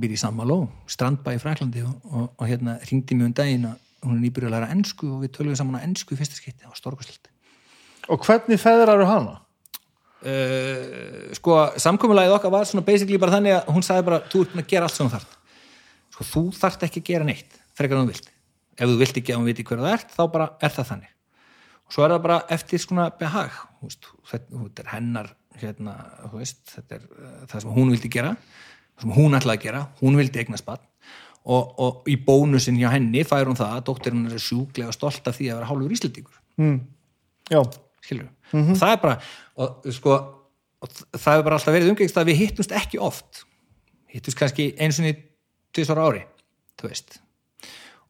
býr 0.03 0.17
í 0.17 0.21
San 0.21 0.37
Malo, 0.37 0.67
strandbæ 0.91 1.37
í 1.37 1.41
Fraklandi 1.43 1.83
og, 1.87 1.97
og, 2.11 2.29
og 2.37 2.51
hérna 2.51 2.79
ringdi 2.91 3.17
mjög 3.19 3.33
um 3.33 3.39
daginn 3.41 3.67
að 3.71 3.81
hún 4.07 4.19
er 4.19 4.23
nýbyrjuð 4.27 4.51
að 4.51 4.55
læra 4.57 4.75
ensku 4.75 5.09
og 5.15 5.25
við 5.25 5.35
tölum 5.39 5.57
saman 5.59 5.81
að 5.81 5.89
ensku 5.89 6.15
í 6.15 6.21
fyrsta 6.21 6.39
skipti, 6.39 6.69
var 6.69 6.79
stórkvæslilt 6.79 7.33
og 8.13 8.23
hvernig 8.23 8.61
feðrar 8.63 8.95
eru 8.95 9.09
hana? 9.09 9.41
uh, 10.25 11.33
sko, 11.37 11.59
samkomulegið 11.83 12.37
okkar 12.37 12.55
var 12.55 12.69
svona 12.69 12.85
basically 12.87 13.19
bara 13.21 13.37
þannig 13.37 13.59
að 13.59 13.75
hún 13.75 13.87
sagði 13.87 14.07
bara, 14.09 14.21
þú 14.31 14.45
ert 14.45 14.55
búin 14.55 14.65
að 14.65 14.71
gera 14.73 14.89
allt 14.89 14.97
sem 14.97 15.09
þú 15.09 15.15
þarft. 15.17 15.37
Sko, 16.15 16.29
þú 16.31 16.43
þarft 16.57 16.87
ekki 16.87 17.03
að 17.03 17.11
gera 17.11 17.29
neitt 17.29 17.59
frekar 17.77 17.99
en 17.99 18.07
þú 18.07 18.15
vilt. 18.15 18.31
Ef 18.77 18.91
þú 18.91 18.99
vilt 19.01 19.21
ekki 19.21 19.35
að 19.35 19.41
hún 19.41 19.51
viti 19.51 19.67
hver 19.67 19.83
það 19.83 19.97
ert 19.97 20.15
þá 20.15 20.23
bara 20.35 20.49
er 20.61 20.77
það 20.77 20.91
þannig. 20.93 21.13
Og 21.87 21.95
svo 21.95 22.05
er 22.05 22.15
það 22.15 22.23
bara 22.27 22.39
eftir 22.57 22.83
svona 22.83 23.09
behag 23.21 23.59
veist, 23.83 24.09
þetta, 24.31 24.63
þetta 24.63 24.85
er 24.85 24.93
hennar 24.95 25.33
hérna, 25.57 25.97
veist, 26.35 26.63
þetta 26.73 26.99
er 26.99 27.05
uh, 27.07 27.43
það 27.51 27.61
sem 27.63 27.77
hún 27.77 27.93
vildi 27.95 28.13
gera 28.13 28.35
sem 29.03 29.13
hún 29.17 29.37
ætlaði 29.39 29.59
að 29.59 29.65
gera, 29.67 29.81
hún 30.01 30.17
vildi 30.19 30.41
eignast 30.43 30.65
barn 30.67 30.83
og, 31.47 31.75
og 31.79 32.09
í 32.11 32.17
bónusin 32.27 32.79
hjá 32.81 32.89
henni 32.95 33.23
fær 33.29 33.47
hún 33.51 33.59
það 33.59 33.75
að 33.77 33.85
dóttir 33.91 34.15
hún 34.17 34.31
er 34.33 34.43
sjúklega 34.43 34.95
stolt 34.95 35.29
af 35.31 35.37
því 35.39 35.51
að 35.53 35.59
vera 35.61 35.69
hálfur 35.71 35.93
íslendingur. 35.95 36.39
Mm. 36.59 36.79
Já, 37.53 37.61
skilur 38.03 38.31
og 38.73 38.79
það 38.81 38.93
er 38.97 39.01
bara 39.03 39.19
og, 39.63 39.87
sko, 39.95 40.17
og 40.83 40.91
það 40.97 41.33
hefur 41.37 41.45
bara 41.47 41.57
alltaf 41.61 41.75
verið 41.77 41.93
umgengst 41.93 42.19
að 42.21 42.29
við 42.31 42.41
hittumst 42.45 42.73
ekki 42.79 42.99
oft. 43.03 43.45
Hittumst 44.11 44.39
kannski 44.39 44.71
eins 44.81 44.99
og 45.01 45.07
niður 45.07 45.23
tvisar 45.77 45.99
ári 46.03 46.25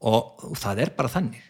og, 0.01 0.43
og 0.51 0.57
það 0.61 0.81
er 0.85 0.91
bara 0.97 1.09
þannig 1.11 1.43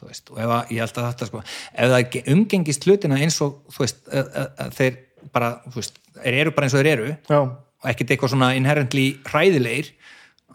og 0.00 0.38
ef 0.40 0.48
að, 0.48 0.70
ég 0.72 0.80
held 0.80 0.96
að 1.02 1.06
þetta 1.10 1.26
sko 1.28 1.40
ef 1.44 1.90
það 1.92 2.04
ge- 2.14 2.22
umgengist 2.32 2.86
hlutina 2.88 3.18
eins 3.20 3.36
og 3.44 3.58
þú 3.68 3.82
veist, 3.84 3.98
að, 4.08 4.30
að, 4.40 4.46
að 4.64 4.70
þeir 4.78 4.94
bara 5.34 5.50
þú 5.66 5.74
veist, 5.76 5.98
eru 6.24 6.54
bara 6.56 6.66
eins 6.68 6.76
og 6.76 6.80
þeir 6.80 6.90
eru 6.94 7.08
já, 7.28 7.40
og 7.80 7.90
ekkert 7.92 8.14
eitthvað 8.14 8.34
svona 8.34 8.52
inherently 8.58 9.06
hræðilegir 9.28 9.94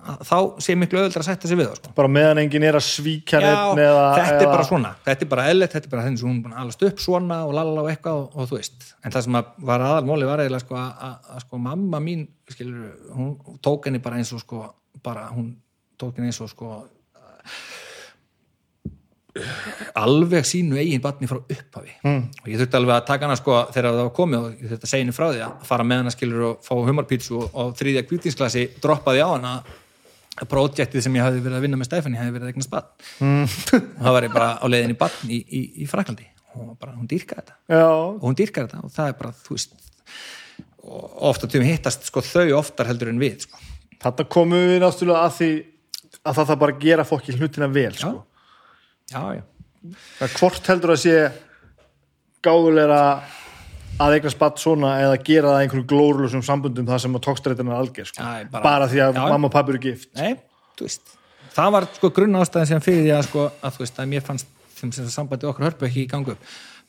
þá 0.05 0.61
sé 0.61 0.75
miklu 0.77 0.99
öðuldra 1.01 1.23
að 1.23 1.27
setja 1.31 1.49
sig 1.49 1.57
við 1.57 1.69
það 1.69 1.77
sko. 1.79 1.91
Bara 1.97 2.11
meðan 2.13 2.41
enginn 2.43 2.65
er 2.67 2.77
að 2.77 2.83
svíkja 2.85 3.39
neitt 3.41 3.81
eða, 3.81 4.03
þetta 4.13 4.35
er 4.35 4.43
eða, 4.43 4.51
bara 4.51 4.67
svona. 4.67 4.91
Þetta 5.07 5.25
er 5.25 5.31
bara 5.31 5.45
eðlert, 5.49 5.73
þetta 5.73 5.89
er 5.89 5.93
bara 5.93 6.03
þennig 6.05 6.21
sem 6.21 6.29
hún 6.29 6.35
er 6.35 6.43
búin 6.43 6.55
að 6.55 6.63
alast 6.63 6.85
upp 6.89 7.01
svona 7.01 7.39
og 7.47 7.53
lala 7.57 7.85
og 7.85 7.89
eitthvað 7.89 8.19
og, 8.21 8.35
og 8.35 8.49
þú 8.51 8.59
veist. 8.59 8.89
En 9.01 9.15
það 9.15 9.25
sem 9.25 9.39
að 9.39 9.49
var 9.71 9.85
aðalmóli 9.87 10.29
var 10.29 10.43
eiginlega 10.43 10.65
sko 10.65 10.77
að 10.81 11.39
sko 11.45 11.61
mamma 11.65 12.01
mín 12.03 12.27
skilur, 12.53 12.91
hún 13.15 13.31
tók 13.65 13.89
henni 13.89 14.03
bara 14.05 14.21
eins 14.21 14.33
og 14.35 14.43
sko 14.43 14.61
bara 15.05 15.25
hún 15.33 15.55
tók 16.01 16.19
henni 16.19 16.29
eins 16.29 16.41
og 16.45 16.53
sko 16.53 16.83
alveg 19.99 20.45
sínu 20.47 20.77
eigin 20.79 21.01
batni 21.03 21.27
frá 21.27 21.39
upphafi 21.39 21.95
mm. 22.05 22.21
og 22.43 22.51
ég 22.51 22.59
þurfti 22.61 22.79
alveg 22.79 22.95
að 22.95 23.07
taka 23.09 23.27
hana 23.27 23.39
sko 23.39 23.57
þegar 23.73 23.89
það 23.89 24.01
var 24.01 24.13
komið 24.19 24.37
og 24.39 24.51
ég 24.53 24.69
þurfti 24.69 24.87
að 24.87 24.91
segja 24.91 25.05
henni 25.05 25.15
frá 25.15 25.25
því 25.27 25.41
að 25.45 25.65
fara 25.69 25.87
með 25.87 26.01
hana 26.01 26.13
skilur 26.15 26.45
og 26.49 26.61
fá 26.63 26.75
humarpítsu 26.89 27.39
og, 27.39 27.49
og 27.51 27.73
þriðja 27.79 28.05
kvítinsklasi 28.07 28.67
droppaði 28.83 29.25
á 29.25 29.29
hana 29.33 29.55
að 30.35 30.51
projektið 30.51 31.03
sem 31.03 31.15
ég 31.15 31.25
hafði 31.25 31.43
verið 31.43 31.59
að 31.59 31.67
vinna 31.67 31.79
með 31.79 31.89
Stefani 31.89 32.19
hefði 32.19 32.37
verið 32.37 32.53
eignast 32.53 32.71
batn 32.71 33.09
mm. 33.25 33.43
og 33.79 34.07
það 34.07 34.17
var 34.17 34.27
ég 34.27 34.35
bara 34.35 34.49
á 34.59 34.65
leiðinni 34.71 34.97
batn 34.99 35.31
í, 35.31 35.41
í, 35.43 35.61
í 35.83 35.89
Fraklandi 35.91 36.27
og 36.55 36.75
bara, 36.79 36.95
hún 36.95 37.07
dýrkaði 37.11 37.43
þetta 37.43 37.75
já, 37.75 37.87
og 37.91 38.23
hún 38.23 38.39
dýrkaði 38.39 38.71
þetta 38.71 38.87
og 38.87 38.95
það 38.95 39.11
er 39.11 39.19
bara, 39.19 39.35
þú 39.43 39.57
veist 39.57 39.75
og 40.85 41.23
ofta 41.31 41.49
tíma 41.49 41.67
hittast 41.67 42.07
sko 42.07 42.23
þau 42.23 42.59
oftar 42.59 42.89
heldur 42.91 43.11
en 43.11 43.21
við 43.21 43.47
sko. 43.47 43.59
þetta 44.03 44.27
komum 44.31 44.67
við 44.69 44.79
náttúrulega 44.83 45.25
að 45.25 45.37
því 45.39 45.51
að 46.21 46.37
það 46.37 46.49
þarf 46.49 46.61
bara 46.63 46.75
að 46.75 46.83
gera 46.85 47.05
fólki 47.07 47.35
hlutina 47.35 47.69
vel 47.71 47.91
sko. 47.97 48.13
Já, 49.11 49.21
já, 49.37 49.43
Það 50.19 50.37
hvort 50.39 50.69
heldur 50.71 50.93
að 50.95 51.01
sé 51.03 51.17
gáðulegra 52.45 53.01
að 54.01 54.15
eignast 54.17 54.39
batt 54.39 54.59
svona 54.59 54.95
eða 55.03 55.19
gera 55.23 55.53
það 55.53 55.63
einhverjum 55.63 55.87
glórulusum 55.91 56.43
sambundum 56.45 56.87
það 56.89 57.03
sem 57.05 57.17
að 57.17 57.23
tókstrættina 57.27 57.71
er 57.71 57.83
algjör 57.83 58.09
sko. 58.09 58.23
Ég 58.25 58.49
bara, 58.51 58.63
bara- 58.63 58.87
því 58.91 59.01
að 59.05 59.19
Já. 59.19 59.27
mamma 59.29 59.47
og 59.47 59.53
pappi 59.53 59.71
eru 59.75 59.79
gift 59.85 60.09
Nei, 60.17 60.35
það 61.55 61.71
var 61.77 61.87
sko 61.95 62.09
grunn 62.09 62.39
ástæðin 62.41 62.67
sem 62.67 62.81
fyrir 62.81 63.05
því 63.05 63.13
að 63.15 63.27
sko 63.29 63.45
að 63.63 63.77
veist 63.79 63.99
að 63.99 64.09
mér 64.11 64.25
fannst 64.25 64.47
þeim 64.75 64.91
sem 64.97 65.07
sambandi 65.09 65.47
okkar 65.47 65.69
hörpu 65.69 65.87
ekki 65.87 66.03
í 66.03 66.09
gangu 66.11 66.35
upp 66.35 66.39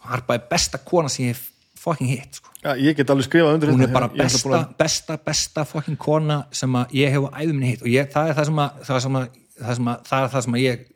Harpa 0.06 0.34
er 0.34 0.42
besta 0.50 0.78
kona 0.78 1.08
sem 1.08 1.26
ég 1.26 1.34
hef 1.34 1.50
fucking 1.86 2.10
hitt 2.10 2.38
sko. 2.40 2.50
Já, 2.64 2.74
ég 2.78 2.96
get 2.98 3.10
alveg 3.10 3.28
skrifað 3.28 3.54
undir 3.54 3.70
hún 3.70 3.82
er 3.82 3.92
bara 3.94 4.08
besta, 4.10 4.48
búin 4.48 4.66
besta, 4.78 5.16
besta 5.22 5.64
fucking 5.64 5.98
kona 5.98 6.46
sem 6.50 6.72
að 6.78 6.94
ég 6.98 7.14
hef 7.14 7.26
á 7.30 7.38
æðuminni 7.42 7.72
hitt 7.72 7.82
og 7.84 7.90
ég, 7.92 8.10
það 8.10 8.30
er 8.32 8.38
það 8.38 8.48
sem 8.50 8.60
að 8.64 8.80
það, 8.88 9.00
sem 9.04 9.18
að, 9.20 9.26
það, 9.60 9.74
sem 9.78 9.90
að, 9.92 10.06
það 10.10 10.24
er 10.26 10.32
það 10.34 10.46
sem 10.46 10.56
að 10.58 10.64
ég 10.64 10.86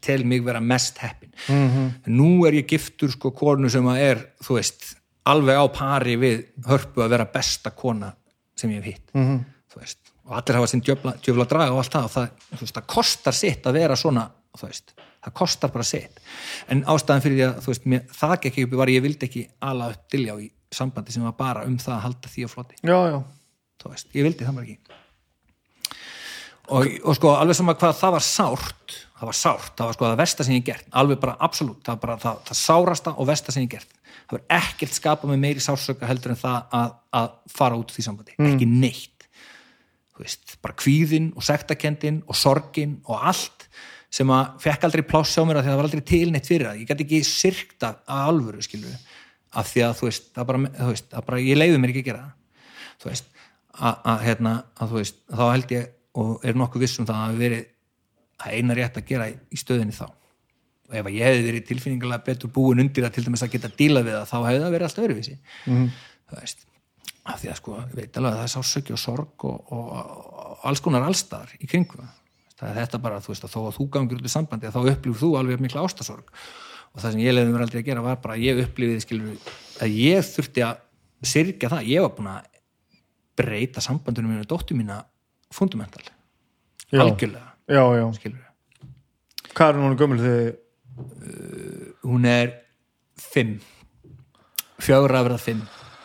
tel 0.00 0.24
mig 0.24 0.42
vera 0.44 0.60
mest 0.60 0.98
heppin 0.98 1.32
Mhm. 1.48 1.68
-hmm. 1.68 1.90
nú 2.06 2.46
er 2.46 2.52
ég 2.54 2.66
giftur 2.68 3.10
sko 3.10 3.30
konu 3.30 3.68
sem 3.70 3.84
að 3.84 3.98
er, 4.00 4.26
þú 4.42 4.54
veist 4.54 4.94
alveg 5.26 5.56
á 5.56 5.66
pari 5.72 6.16
við 6.16 6.44
hörpu 6.66 7.02
að 7.02 7.08
vera 7.10 7.24
besta 7.24 7.70
kona 7.70 8.12
sem 8.56 8.70
ég 8.70 8.74
hef 8.82 8.84
hitt 8.84 9.10
Mhm. 9.14 9.24
-hmm. 9.36 9.44
þú 9.74 9.80
veist, 9.80 9.98
og 10.26 10.32
allir 10.36 10.54
hafa 10.56 10.66
sinn 10.66 10.80
djöfla, 10.82 11.12
djöfla 11.22 11.44
draga 11.48 11.72
og 11.72 11.78
allt 11.78 11.92
það 11.92 12.04
og 12.04 12.10
það, 12.10 12.28
þú 12.56 12.60
veist, 12.60 12.74
það 12.76 12.86
kostar 12.86 13.32
sitt 13.34 13.62
að 13.66 13.72
vera 13.72 13.94
svona, 13.96 14.30
þú 14.58 14.66
veist, 14.66 14.92
það 15.24 15.32
kostar 15.34 15.70
bara 15.72 15.84
sitt, 15.84 16.20
en 16.68 16.84
ástæðan 16.84 17.20
fyrir 17.22 17.36
því 17.36 17.44
að 17.54 17.60
þú 17.62 17.66
veist, 17.66 17.86
mér, 17.86 18.02
það 18.12 18.30
gekk 18.40 18.46
ekki 18.46 18.64
uppi 18.64 18.76
var 18.76 18.86
ég 18.88 19.02
vildi 19.02 19.26
ekki 19.26 19.48
ala 19.62 19.88
upp 19.90 20.10
dilja 20.10 20.34
í 20.40 20.50
sambandi 20.70 21.12
sem 21.12 21.22
var 21.22 21.32
bara 21.32 21.64
um 21.64 21.76
það 21.78 21.94
að 21.96 22.00
halda 22.00 22.28
því 22.28 22.44
á 22.44 22.48
já, 22.82 23.22
þú 23.82 23.90
veist, 23.90 24.06
ég 24.14 24.22
vildi 24.22 24.44
það 24.44 24.54
bara 24.54 24.66
ekki 24.66 24.78
og, 26.68 26.86
og 27.04 27.16
sko 27.16 27.34
alveg 27.38 27.56
sama 27.56 27.74
hvað 27.78 27.96
það 28.02 28.14
var 28.16 28.24
sárt 28.26 28.96
það 29.18 29.30
var 29.30 29.36
sárt, 29.36 29.74
það 29.74 29.88
var 29.88 29.96
sko 29.96 30.06
það 30.06 30.20
versta 30.20 30.46
sem 30.46 30.56
ég 30.56 30.64
gert 30.66 30.98
alveg 31.00 31.20
bara 31.22 31.36
absolutt, 31.44 31.80
það 31.86 31.94
var 31.94 32.02
bara 32.04 32.16
það, 32.22 32.40
það 32.48 32.58
sárasta 32.60 33.14
og 33.14 33.28
versta 33.28 33.54
sem 33.54 33.64
ég 33.64 33.72
gert. 33.74 33.94
Það 34.28 34.34
var 34.36 34.44
ekkert 34.58 34.96
skapað 34.96 35.32
með 35.32 35.44
meiri 35.44 35.64
sársöka 35.64 36.08
heldur 36.08 36.34
en 36.34 36.40
það 36.40 36.74
að, 36.78 36.96
að 37.18 37.30
fara 37.58 37.78
út 37.80 37.94
því 37.94 38.04
sambandi, 38.06 38.36
ekki 38.48 38.68
neitt. 38.70 39.28
Þú 40.14 40.24
veist, 40.24 40.56
bara 40.64 40.76
kvíðin 40.78 41.30
og 41.38 41.46
sektakendin 41.46 42.22
og 42.26 42.38
sorgin 42.38 42.98
og 43.06 43.22
allt 43.30 43.68
sem 44.12 44.30
að 44.32 44.54
fekk 44.62 44.86
aldrei 44.88 45.04
pláss 45.06 45.36
á 45.36 45.42
mér 45.46 45.60
að 45.60 45.68
það 45.68 45.78
var 45.78 45.88
aldrei 45.88 46.04
tilneitt 46.08 46.48
fyrir 46.48 46.68
það, 46.68 46.80
ég 46.80 46.90
gæti 46.90 47.06
ekki 47.06 47.20
sirkta 47.28 47.92
að 48.08 48.30
alvöru 48.32 48.64
skilur 48.64 48.94
af 49.58 49.68
því 49.68 49.84
að 49.84 49.94
þú 49.98 50.08
veist, 50.08 50.30
það 50.36 50.48
bara, 50.48 50.62
þú 50.78 50.88
veist, 50.92 51.08
það 51.12 51.26
bara 51.28 51.42
ég 51.44 51.58
leiði 51.58 51.80
mér 51.80 51.92
ekki 51.92 52.04
að 52.04 52.08
gera 52.08 52.24
það. 52.24 52.64
Þú 52.98 53.10
veist, 53.10 53.28
að, 53.78 54.00
að 54.12 54.24
hérna 54.26 54.54
að 54.74 54.92
þú 54.92 55.00
veist, 55.00 55.20
þá 55.28 55.44
held 55.46 55.74
ég 55.76 55.90
og 56.18 56.46
er 56.48 56.58
nokkuð 56.58 56.84
viss 56.84 56.98
um 56.98 57.08
það 57.08 57.18
að 57.18 57.26
hafi 57.26 57.42
verið 57.44 57.66
að 58.38 58.54
eina 58.58 58.76
rétt 58.78 59.00
að 59.00 59.08
gera 59.08 59.28
í 59.28 59.58
stöðinni 59.58 59.96
þá. 59.96 60.06
Og 60.88 60.96
ef 61.00 61.10
ég 61.12 61.26
hefði 61.26 61.44
verið 61.44 61.66
tilfinningarlega 61.68 62.26
betur 62.30 62.52
búin 62.54 62.80
undir 62.84 63.04
að 63.04 63.18
til 63.18 63.26
dæmis 63.26 63.44
að 63.44 63.54
geta 63.56 63.72
díla 63.76 64.04
við 64.06 64.16
það 64.16 64.30
þá 64.30 64.38
hefði 64.38 64.62
það 64.62 64.74
verið 64.74 64.88
alltaf 64.88 65.08
öruvísi 65.08 65.34
mm. 65.68 65.88
þú 66.30 66.38
veist, 66.38 66.62
af 67.28 67.42
því 67.42 67.50
að 67.50 67.58
sko 67.58 67.74
veit 67.92 68.16
alveg 68.16 68.30
að 68.30 68.38
það 68.38 68.46
er 68.46 68.52
sásöki 68.54 68.94
og 68.96 69.02
sorg 69.02 69.44
og, 69.44 69.74
og, 69.76 69.90
og 69.92 70.64
alls 70.70 70.80
konar 70.80 71.04
allstaðar 71.04 71.52
í 71.60 71.68
kringu 71.68 72.00
það 72.58 72.70
er 72.70 72.78
þetta 72.80 73.00
bara, 73.02 73.20
þú 73.22 73.32
veist, 73.32 73.46
að 73.46 73.54
þó 73.54 73.58
að 73.60 73.76
þú 73.76 73.86
gangir 73.94 74.18
út 74.18 74.26
í 74.26 74.32
sambandi 74.32 74.72
þá 74.74 74.80
upplifur 74.82 75.20
þú 75.20 75.30
alveg 75.38 75.62
mikla 75.62 75.84
ástasorg. 75.86 76.30
Og 76.94 77.02
það 77.02 77.14
sem 77.14 77.22
ég 77.22 77.34
leiði 77.34 77.52
mér 77.52 77.64
aldrei 77.66 77.80
að 77.82 77.90
gera 77.90 78.04
var 78.04 78.20
bara 78.22 78.34
að 78.38 78.46
ég 78.46 78.62
upplifið, 78.64 79.02
skilur, 79.04 79.50
að 79.84 79.98
ég 80.00 80.26
þurfti 80.26 80.64
að 80.66 80.80
sirkja 81.32 81.70
það, 81.74 81.90
ég 81.92 82.04
var 82.04 82.14
búin 82.16 82.30
að 82.32 82.48
breyta 83.38 83.84
sambandunum 83.84 84.34
mínu 84.34 84.48
dóttu 84.50 84.74
mína 84.78 85.02
fundamental. 85.54 86.02
Algjörlega, 86.88 87.47
já, 87.68 87.82
já. 87.98 88.06
skilur 88.16 88.44
Hvað 89.54 89.68
er 89.68 89.78
núna 89.80 89.98
gömul 89.98 90.20
þið? 90.22 90.56
hún 92.08 92.24
er 92.28 92.52
fimm. 93.18 93.58
Fjögra 94.78 95.20
að 95.20 95.28
verða 95.28 95.40
fimm. 95.42 95.62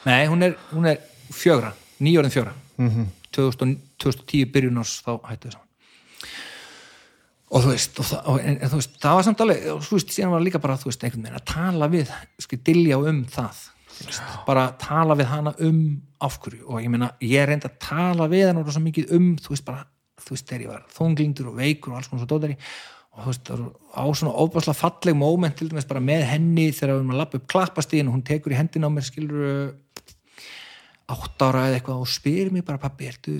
Nei, 0.07 0.25
hún 0.27 0.45
er, 0.45 0.55
hún 0.73 0.87
er 0.89 1.01
fjögra. 1.33 1.73
Nýjórðin 2.03 2.33
fjögra. 2.33 2.53
Mm 2.77 2.89
-hmm. 2.89 3.05
2010 3.31 4.51
byrjun 4.53 4.77
árs 4.77 5.01
þá 5.05 5.19
hættu 5.29 5.47
við 5.47 5.53
saman. 5.53 5.69
Og 7.53 7.61
þú 7.63 7.69
veist, 7.69 7.99
og 7.99 8.05
það, 8.05 8.21
og, 8.25 8.39
en, 8.39 8.57
en, 8.61 8.69
þú 8.69 8.77
veist 8.79 8.97
það 9.01 9.15
var 9.15 9.23
samt 9.23 9.41
alveg, 9.41 9.67
og 9.73 9.81
þú 9.81 9.95
veist, 9.97 10.11
síðan 10.11 10.31
var 10.31 10.41
líka 10.41 10.59
bara 10.59 10.77
þú 10.77 10.89
veist, 10.89 11.03
einhvern 11.03 11.23
veginn 11.23 11.41
að 11.41 11.53
tala 11.53 11.87
við 11.87 12.11
sko, 12.39 12.57
dilja 12.65 12.97
um 12.97 13.25
það 13.25 13.69
bara 14.47 14.71
tala 14.79 15.15
við 15.15 15.25
hana 15.25 15.53
um 15.59 16.01
afhverju 16.19 16.65
og 16.65 16.81
ég 16.81 16.89
meina, 16.89 17.11
ég 17.21 17.45
reyndi 17.45 17.67
að 17.67 17.77
tala 17.79 18.27
við 18.27 18.47
hana 18.47 18.71
svo 18.71 18.81
mikið 18.81 19.11
um, 19.13 19.35
þú 19.37 19.49
veist, 19.49 19.65
bara 19.65 19.85
þú 20.23 20.35
veist, 20.35 20.49
þegar 20.49 20.65
ég 20.65 20.71
var 20.73 20.83
þunglindur 20.95 21.49
og 21.51 21.57
veikur 21.59 21.93
og 21.93 21.99
alls 21.99 22.09
konar 22.11 22.23
svo 22.23 22.29
dótari. 22.33 22.57
Og 23.13 23.19
þú 23.21 23.29
veist, 23.29 23.43
það 23.47 23.57
eru 23.57 23.67
á 23.93 24.03
svona 24.17 24.35
óbærslega 24.41 24.79
falleg 24.79 25.17
moment 25.17 25.57
til 25.59 25.69
dæmis 25.69 25.89
bara 25.89 26.03
með 26.03 26.23
henni 26.31 26.69
þegar 26.71 26.93
við 26.93 27.01
erum 27.01 27.13
að 27.13 27.19
lappa 27.21 27.39
upp 27.39 27.49
klappastíðin 27.53 28.09
og 28.09 28.15
hún 28.17 28.25
tekur 28.29 28.55
í 28.55 28.57
hendina 28.57 28.89
á 28.89 28.95
mér 28.95 29.05
skilur 29.05 29.43
átt 31.13 31.45
ára 31.45 31.67
eða 31.67 31.77
eitthvað 31.77 32.05
og 32.05 32.09
spyr 32.09 32.49
mér 32.53 32.65
bara 32.65 32.81
pappi, 32.81 33.11
ertu 33.11 33.35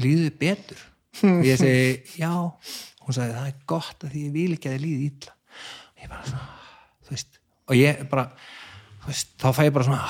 líðið 0.00 0.38
betur? 0.40 0.86
og 1.26 1.44
ég 1.44 1.60
segi, 1.60 2.16
já. 2.22 2.32
Hún 3.04 3.16
sagði, 3.16 3.36
það 3.36 3.50
er 3.50 3.60
gott 3.68 4.06
að 4.06 4.14
því 4.14 4.24
ég 4.24 4.34
vil 4.38 4.54
ekki 4.54 4.70
að 4.70 4.76
þið 4.76 4.86
líði 4.86 5.10
illa. 5.10 5.36
Og 5.90 6.02
ég 6.04 6.12
bara 6.14 6.30
svona, 6.30 6.48
þú 7.04 7.16
veist 7.16 7.40
og 7.70 7.78
ég 7.78 8.00
bara, 8.10 8.24
þú 9.02 9.10
veist, 9.12 9.36
þá 9.38 9.48
fæ 9.54 9.62
ég 9.66 9.74
bara 9.76 9.86
svona 9.86 10.00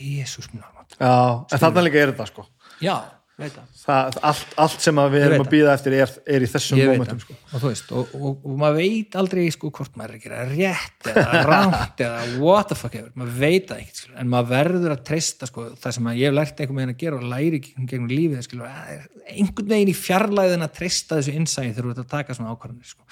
jésús 0.00 0.48
minn 0.52 0.64
alveg 0.64 0.76
Já, 0.96 1.44
en 1.52 1.60
þarna 1.60 1.84
líka 1.84 2.00
er 2.00 2.12
þetta 2.12 2.26
sko. 2.30 2.46
Já, 2.82 2.94
það. 3.36 4.18
Allt, 4.24 4.52
allt 4.56 4.80
sem 4.80 4.98
við 5.12 5.24
erum 5.26 5.42
að 5.44 5.50
býða 5.52 5.72
eftir 5.76 5.96
er, 5.98 6.12
er 6.24 6.44
í 6.44 6.48
þessum 6.48 6.80
momentum 6.80 7.18
sko. 7.20 7.34
og 7.50 7.60
þú 7.60 7.72
veist 7.72 7.90
og, 7.92 8.14
og, 8.16 8.46
og 8.48 8.54
maður 8.62 8.78
veit 8.80 9.18
aldrei 9.20 9.42
sko 9.52 9.70
hvort 9.76 9.98
maður 9.98 10.14
er 10.14 10.16
að 10.16 10.24
gera 10.24 10.46
rétt 10.48 11.10
eða 11.12 11.42
rámt 11.44 12.00
eða 12.06 12.22
what 12.40 12.70
the 12.70 12.78
fuck 12.78 12.96
ever, 12.96 13.10
maður 13.18 13.36
veit 13.42 13.68
það 13.68 13.82
ekkert 13.84 14.16
en 14.22 14.32
maður 14.32 14.50
verður 14.54 14.94
að 14.96 15.04
treysta 15.10 15.50
sko 15.50 15.66
það 15.82 15.96
sem 15.98 16.08
ég 16.14 16.30
hef 16.30 16.38
lært 16.38 16.62
einhvern 16.64 16.80
veginn 16.80 16.94
að 16.94 17.04
gera 17.04 17.20
og 17.20 17.28
læri 17.34 17.60
gegnum, 17.66 18.08
lífið 18.14 18.46
skilur, 18.48 18.80
er 18.96 19.04
einhvern 19.34 19.70
veginn 19.74 19.92
í 19.92 19.98
fjarlæðin 20.00 20.66
að 20.66 20.74
treysta 20.80 21.20
þessu 21.20 21.36
innsæði 21.36 21.76
þegar 21.76 21.90
þú 21.90 21.94
ert 21.94 22.02
að 22.06 22.10
taka 22.16 22.38
svona 22.38 22.56
ákvarðanir 22.56 22.90
sko. 22.94 23.06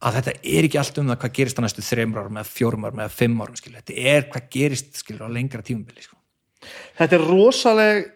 Að 0.00 0.16
þetta 0.16 0.32
er 0.48 0.66
ekki 0.66 0.78
allt 0.80 0.98
um 1.00 1.10
það 1.10 1.20
hvað 1.24 1.34
gerist 1.36 1.58
á 1.60 1.64
næstu 1.64 1.82
þreymur 1.84 2.22
árum 2.22 2.38
eða 2.40 2.48
fjórum 2.48 2.86
árum 2.88 3.02
eða 3.04 3.12
fimm 3.12 3.42
árum 3.42 3.58
skilur. 3.58 3.82
þetta 3.82 4.06
er 4.14 4.24
hvað 4.32 4.46
gerist 4.54 4.96
skilur, 4.96 5.28
á 5.28 5.36
lengra 5.36 5.60
tímubili 5.64 6.04
sko. 6.04 6.16
Þetta 6.96 7.16
er 7.18 7.26
rosaleg 7.28 8.08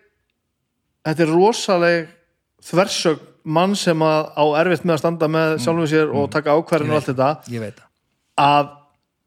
þetta 1.04 1.24
er 1.26 1.32
rosaleg 1.32 2.12
þversög 2.64 3.22
mann 3.44 3.74
sem 3.76 4.00
að 4.04 4.30
á 4.40 4.44
erfitt 4.62 4.86
með 4.88 4.96
að 4.96 5.02
standa 5.02 5.28
með 5.28 5.58
sjálfum 5.64 5.88
sér 5.90 6.12
og 6.16 6.30
taka 6.32 6.54
ákvarðin 6.56 6.94
og 6.94 6.98
allt 7.00 7.10
þetta. 7.10 7.28
Að, 8.40 8.70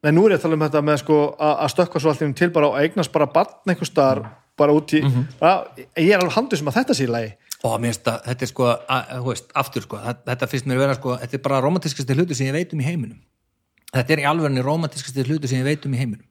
en 0.10 0.18
nú 0.18 0.26
er 0.26 0.34
ég 0.34 0.40
að 0.40 0.46
tala 0.48 0.58
um 0.58 0.66
þetta 0.66 0.82
með 0.88 1.02
sko 1.04 1.20
að, 1.38 1.54
að 1.54 1.74
stökka 1.76 2.02
svo 2.02 2.14
í 2.16 2.24
einu 2.24 2.38
til 2.38 2.50
bara 2.56 2.72
og 2.72 2.80
eignast 2.82 3.14
bara 3.14 3.30
barn 3.30 3.70
einhvers 3.70 3.92
staðar 3.94 4.24
bara 4.58 4.74
út 4.74 4.96
í 4.98 5.04
bara, 5.40 5.68
ég 6.02 6.10
er 6.16 6.18
alveg 6.24 6.34
handið 6.34 6.64
sem 6.64 6.72
að 6.72 6.80
þetta 6.80 6.98
sé 6.98 7.06
í 7.06 7.12
lagi. 7.14 7.36
Og 7.66 7.78
mér 7.82 7.94
finnst 7.94 8.10
að 8.10 8.26
þetta 8.26 8.46
er 8.46 8.50
sko 8.52 8.66
að, 8.70 8.82
að, 8.98 9.22
veist, 9.28 9.54
aftur 9.62 9.86
sko, 9.86 10.00
þetta 10.26 10.50
finnst 10.50 10.68
mér 10.70 10.82
vera 10.82 10.98
sko 10.98 11.18
þetta 11.22 11.38
er 11.38 11.44
bara 11.46 11.62
romantískasti 11.62 12.18
hlutu 12.18 12.38
sem 12.38 12.50
ég 12.50 12.58
veit 12.58 12.74
um 12.74 12.82
í 12.82 12.86
heiminum. 12.86 13.22
Þetta 13.94 14.14
er 14.14 14.22
í 14.24 14.28
alvegni 14.30 14.66
romantískasti 14.66 15.26
hlutu 15.30 15.50
sem 15.50 15.62
ég 15.62 15.70
veit 15.70 15.86
um 15.86 15.94
í 15.94 16.02
heiminum 16.02 16.27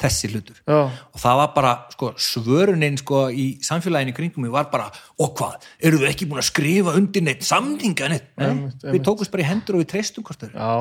þessi 0.00 0.28
hlutur. 0.32 0.58
Já. 0.68 0.78
og 0.92 1.20
það 1.20 1.38
var 1.40 1.52
bara 1.54 1.72
sko 1.92 2.10
svörunin 2.20 2.98
sko 3.00 3.22
í 3.32 3.46
samfélaginu 3.64 4.14
kringum 4.16 4.48
var 4.52 4.68
bara 4.72 4.90
og 5.22 5.32
hvað, 5.38 5.64
eru 5.88 6.00
þau 6.02 6.08
ekki 6.10 6.28
búin 6.28 6.42
að 6.42 6.48
skrifa 6.50 6.94
undir 6.98 7.24
neitt 7.24 7.46
samninga 7.46 8.10
neitt, 8.12 8.28
nei, 8.36 8.68
við 8.92 9.02
tókumst 9.06 9.32
bara 9.32 9.46
í 9.46 9.48
hendur 9.48 9.78
og 9.78 9.84
við 9.84 9.90
treystum 9.94 10.26
hvort 10.26 10.44
þau 10.44 10.52
Já, 10.52 10.72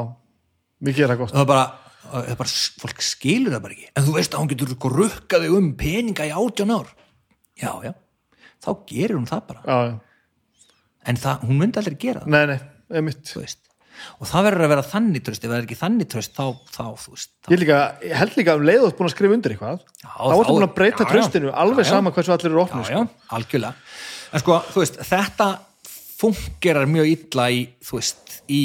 við 0.84 1.02
gera 1.02 1.18
gott. 1.20 1.32
Og 1.32 1.38
það 1.38 1.46
er 1.46 1.52
bara, 1.54 1.66
það 2.06 2.32
er 2.34 2.40
bara 2.44 2.56
fólk 2.84 3.06
skilur 3.08 3.56
það 3.56 3.64
bara 3.68 3.78
ekki. 3.78 3.92
En 3.96 4.08
þú 4.08 4.18
veist 4.18 4.36
að 4.36 4.44
hún 4.44 4.52
getur 4.52 4.96
rukkaði 5.00 5.54
um 5.56 5.70
peninga 5.80 6.28
í 6.28 6.34
átján 6.36 6.76
ár. 6.76 6.92
Já, 7.56 7.72
já, 7.88 7.94
þá 8.66 8.72
gerir 8.92 9.16
hún 9.16 9.30
það 9.32 9.46
bara. 9.54 9.64
Já, 9.64 9.94
já, 9.94 10.74
en 11.06 11.22
það, 11.24 11.48
hún 11.48 11.62
myndi 11.62 11.80
aldrei 11.80 11.98
gera 12.04 12.26
það. 12.26 12.36
Nei, 12.36 12.44
nei, 12.52 12.60
einmitt. 13.00 13.24
Þú 13.32 13.46
veist 13.46 13.65
og 14.20 14.30
það 14.30 14.48
verður 14.50 14.66
að 14.66 14.74
vera 14.74 14.86
þannig 14.92 15.26
tröst 15.26 15.46
ef 15.46 15.52
það 15.52 15.58
er 15.58 15.68
ekki 15.68 15.78
þannig 15.82 16.10
tröst 16.12 16.34
þá, 16.36 16.46
þá 16.72 16.86
þú 17.04 17.14
veist 17.16 17.32
þá, 17.36 17.52
Ég, 17.54 17.62
líka, 17.62 17.80
ég 18.06 18.18
held 18.22 18.38
líka 18.40 18.56
um 18.60 18.66
leið 18.70 18.82
og 18.82 18.86
þú 18.86 18.92
ert 18.92 19.00
búin 19.00 19.10
að 19.10 19.16
skrifa 19.16 19.38
undir 19.38 19.56
eitthvað 19.56 19.80
Já, 19.86 20.10
þá 20.16 20.36
ertu 20.36 20.56
búin 20.56 20.68
að 20.68 20.76
breyta 20.80 21.06
já, 21.06 21.12
tröstinu 21.14 21.54
alveg 21.54 21.86
Já, 21.86 21.90
já. 21.90 21.94
sama 21.96 22.16
hversu 22.16 22.36
allir 22.36 22.52
eru 22.52 22.66
já, 22.66 22.90
sko. 22.90 23.06
algjörlega 23.40 23.74
en 24.36 24.44
sko, 24.44 24.60
þú 24.74 24.84
veist, 24.84 25.00
þetta 25.12 25.50
fungerar 26.16 26.90
mjög 26.90 27.12
illa 27.12 27.48
í, 27.52 27.62
þú 27.86 28.00
veist, 28.00 28.40
í 28.52 28.64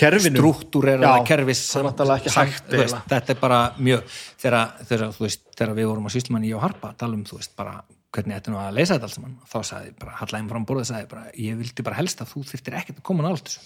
Kerfinu. 0.00 0.38
struktúrera 0.38 0.96
er 0.96 2.84
eiginlega. 2.86 3.00
þetta 3.10 3.34
er 3.34 3.40
bara 3.40 3.60
mjög 3.76 4.18
þegar, 4.40 5.74
við 5.76 5.90
vorum 5.90 6.08
á 6.08 6.10
Sýslumann 6.14 6.46
í 6.48 6.52
og 6.56 6.62
Harpa 6.64 6.92
tala 6.98 7.18
um, 7.18 7.24
þú 7.28 7.40
veist, 7.40 7.52
bara 7.58 7.80
hvernig 8.14 8.38
þetta 8.38 8.54
nú 8.54 8.58
að 8.62 8.78
leysa 8.78 8.96
þetta 8.96 9.12
saman, 9.12 9.36
þá 9.50 9.58
sagði 9.66 9.92
bara 10.00 10.16
hallægum 10.22 10.48
fram 10.54 10.66
borðið, 10.66 10.88
sagði 10.90 11.10
bara, 11.12 11.26
ég 11.38 11.60
vildi 11.60 11.86
bara 11.86 11.98
helst 12.00 12.22
að 12.24 12.32
þú 12.32 12.42
þyrftir 12.48 12.78
ekkert 12.80 13.02
að 13.02 13.06
koma 13.10 13.26
nált 13.26 13.44
þessu 13.50 13.60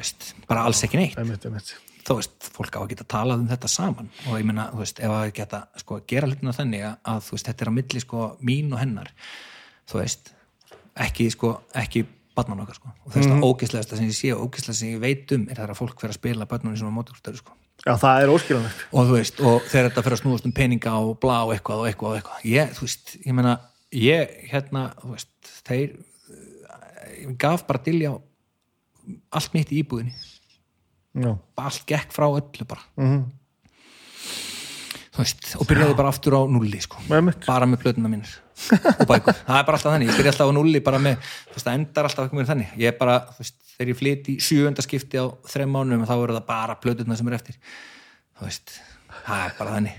veist, 0.00 0.28
bara 0.48 0.66
alls 0.68 0.82
ekki 0.86 1.00
neitt. 1.00 1.18
Einmitt, 1.20 1.44
einmitt. 1.48 1.74
þú 2.06 2.16
veist, 2.18 2.48
fólk 2.54 2.78
á 2.78 2.80
að 2.82 2.88
geta 2.94 3.06
talað 3.14 3.44
um 3.44 3.50
þetta 3.50 3.70
saman. 3.70 4.10
Og 4.30 4.38
ég 4.40 4.46
meina, 4.48 4.70
þú 4.72 4.82
veist, 4.82 5.02
ef 5.02 5.14
að 5.14 5.28
geta 5.36 5.62
sko, 5.82 6.00
gera 6.08 6.30
hlutina 6.30 6.54
þannig 6.56 6.86
að, 6.88 7.28
veist, 7.30 7.48
þetta 7.50 7.64
er 7.64 7.70
á 7.70 7.78
milli 7.78 8.02
sko, 8.02 8.26
mín 8.42 8.72
og 8.74 8.82
hennar. 8.82 9.12
Þú 9.90 10.00
veist, 10.00 10.32
ekki 11.06 11.28
sko, 11.34 11.54
ekki 11.78 12.04
barnan 12.36 12.62
okkar, 12.64 12.78
sko, 12.80 12.92
og 13.04 13.12
þess 13.12 13.28
að 13.28 13.42
ógislegasta 13.44 13.98
sem 13.98 14.08
ég 14.08 14.16
sé 14.16 14.30
og 14.32 14.46
ógislegasta 14.46 14.78
sem 14.78 14.94
ég 14.94 15.02
veit 15.02 15.34
um 15.36 15.42
er 15.50 15.58
það 15.58 15.74
að 15.74 15.80
fólk 15.82 15.98
fyrir 16.00 16.14
að 16.14 16.18
spila 16.18 16.46
barnan 16.48 16.78
í 16.78 16.80
svona 16.80 16.94
mótugstöru, 16.96 17.40
sko. 17.42 17.56
Já, 17.82 17.92
það 17.98 18.22
er 18.22 18.30
óskilanlegt 18.32 18.82
og 18.88 19.08
þú 19.08 19.16
veist, 19.18 19.42
og 19.42 19.66
þegar 19.66 19.88
þetta 19.88 20.04
fyrir 20.06 20.16
að 20.16 20.22
snúast 20.22 20.46
um 20.48 20.54
peninga 20.56 20.94
og 21.02 21.12
blá 21.20 21.34
og 21.42 21.52
eitthvað 21.52 21.82
og 21.82 21.90
eitthvað 21.90 22.08
og 22.08 22.18
eitthvað. 22.18 22.46
Ég, 22.48 22.72
þú 22.78 22.86
veist, 22.86 23.12
ég 23.26 23.36
meina, 23.36 23.54
ég 23.98 24.34
hérna, 24.52 24.84
þú 25.02 25.12
veist, 25.12 25.52
þeir 25.68 25.96
ég 27.22 27.36
gaf 27.42 27.66
bara 27.68 27.82
dilja 27.84 28.14
allt 29.32 29.54
mitt 29.56 29.72
í 29.72 29.82
íbúðinni. 29.82 30.14
Já, 31.12 31.32
allt 31.60 31.86
gekk 31.88 32.12
frá 32.14 32.28
öllu 32.30 32.66
bara. 32.68 32.84
Mhm. 32.96 33.22
þú 35.12 35.20
veist, 35.20 35.48
og 35.60 35.66
byrjaði 35.68 35.96
bara 35.96 36.08
aftur 36.08 36.32
á 36.32 36.40
nulli 36.48 36.78
sko. 36.80 36.96
bara 37.44 37.66
með 37.68 37.82
plötuna 37.82 38.08
mínir 38.08 38.30
og 38.70 39.06
bækur, 39.10 39.34
það 39.44 39.58
er 39.58 39.66
bara 39.66 39.76
alltaf 39.76 39.92
þannig, 39.92 40.08
ég 40.08 40.16
byrja 40.16 40.32
alltaf 40.32 40.48
á 40.48 40.56
nulli 40.56 40.80
bara 40.80 41.00
með, 41.02 41.16
þú 41.50 41.56
veist, 41.56 41.66
það 41.66 41.74
endar 41.74 42.08
alltaf 42.08 42.28
ekki 42.28 42.38
með 42.38 42.48
þannig. 42.52 42.70
Ég 42.80 42.92
er 42.92 42.96
bara, 42.96 43.16
þú 43.28 43.42
veist, 43.42 43.56
þegar 43.74 43.90
ég 43.92 43.98
flyt 43.98 44.30
í 44.32 44.36
sjöunda 44.40 44.84
skipti 44.86 45.20
á 45.20 45.26
þreim 45.52 45.74
mánum, 45.74 46.06
þá 46.08 46.14
eru 46.16 46.36
það 46.38 46.46
bara 46.48 46.78
plötuna 46.80 47.18
sem 47.18 47.28
er 47.28 47.36
eftir. 47.36 47.58
Þú 48.38 48.48
veist, 48.48 48.76
það 49.26 49.44
er 49.44 49.58
bara 49.58 49.76
þannig 49.76 49.98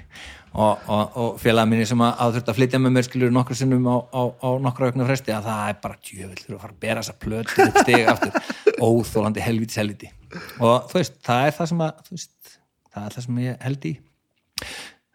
og, 0.54 0.84
og, 0.88 1.18
og 1.18 1.38
félaga 1.42 1.70
minni 1.70 1.86
sem 1.90 2.02
að, 2.06 2.14
að 2.22 2.36
þurft 2.38 2.52
að 2.52 2.58
flytja 2.60 2.80
með 2.84 2.96
mér 2.98 3.08
skilur 3.08 3.34
nokkru 3.34 3.58
sinnum 3.58 3.88
á, 3.90 3.98
á, 4.14 4.22
á 4.38 4.50
nokkra 4.62 4.90
aukna 4.92 5.08
fresti 5.08 5.34
að 5.34 5.48
það 5.50 5.62
er 5.72 5.78
bara 5.84 6.00
djövill 6.06 6.40
fyrir 6.40 6.58
að 6.58 6.64
fara 6.64 6.76
að 6.76 6.82
bera 6.86 7.04
þessa 7.04 7.20
plötu 7.24 7.66
upp 7.66 7.80
stegi 7.82 8.08
aftur. 8.14 8.50
Óþólandi 8.88 9.46
helvítis 9.46 9.80
helviti 9.82 10.10
og 10.62 10.90
þú 10.92 11.00
veist, 11.00 11.20
það 11.26 11.46
er 11.48 11.56
það 11.58 11.72
sem 11.72 11.86
að 11.86 12.12
veist, 12.12 12.58
það 12.94 13.08
er 13.08 13.16
það 13.18 13.26
sem 13.28 13.40
ég 13.44 13.64
held 13.68 13.88
í. 13.90 13.94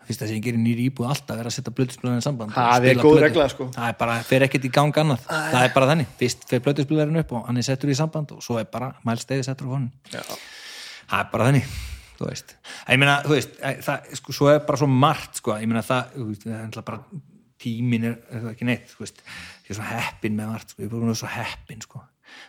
Fyrst 0.09 0.23
að 0.25 0.31
sem 0.31 0.39
ég 0.39 0.45
gerir 0.47 0.63
nýri 0.63 0.87
íbúð 0.89 1.11
alltaf 1.13 1.37
er 1.43 1.51
að 1.51 1.53
setja 1.53 1.75
blöðspilurinn 1.77 2.25
samband 2.25 2.55
Það 2.57 2.87
er 2.89 3.01
góð 3.03 3.19
regla, 3.27 3.45
sko. 3.53 3.67
það 3.75 3.91
er 3.91 3.99
bara, 4.01 4.15
fer 4.25 4.47
ekkert 4.47 4.65
í 4.65 4.71
gang 4.73 5.03
annað. 5.03 5.27
Það 5.29 5.67
er 5.67 5.75
bara 5.75 5.91
þannig, 5.91 6.09
fyrst 6.23 6.49
fer 6.49 6.65
blöðspilurinn 6.65 7.21
upp 7.21 7.35
og 7.37 7.45
hann 7.51 7.61
er 7.61 7.67
settur 7.69 7.93
í 7.93 7.99
samband 7.99 8.33
og 8.33 8.41
svo 8.47 8.57
er 8.57 8.71
bara 8.73 8.95
mælstegi 9.05 9.45
settur 9.45 9.69
á 9.69 9.71
honum. 9.77 9.93
Það 10.09 11.21
er 11.21 11.29
bara 11.35 11.51
þannig 11.51 11.77
þú 12.19 12.29
veist, 12.29 12.55
ég 12.89 13.01
meina, 13.01 13.17
þú 13.25 13.35
veist 13.37 13.59
eh, 13.63 13.81
það, 13.87 14.13
sko, 14.21 14.37
svo 14.41 14.53
er 14.53 14.63
bara 14.67 14.81
svo 14.83 14.91
margt, 14.91 15.41
sko 15.41 15.57
ég 15.59 15.71
meina 15.71 15.85
það, 15.87 16.15
það 16.19 16.53
er 16.53 16.63
náttúrulega 16.67 16.89
bara 16.91 17.25
tímin 17.59 18.07
er, 18.07 18.21
er 18.31 18.45
það 18.45 18.53
ekki 18.53 18.69
neitt, 18.69 18.93
þú 18.93 19.03
veist. 19.03 19.25
Ég 19.65 19.73
er 19.73 19.79
svo 19.81 19.89
heppin 19.89 20.39
með 20.39 20.53
margt, 20.53 20.75
sko, 20.75 20.85
ég 20.85 20.91
er 20.91 20.95
bara 20.95 21.19
svo 21.19 21.31
heppin, 21.33 21.83
sko 21.87 22.03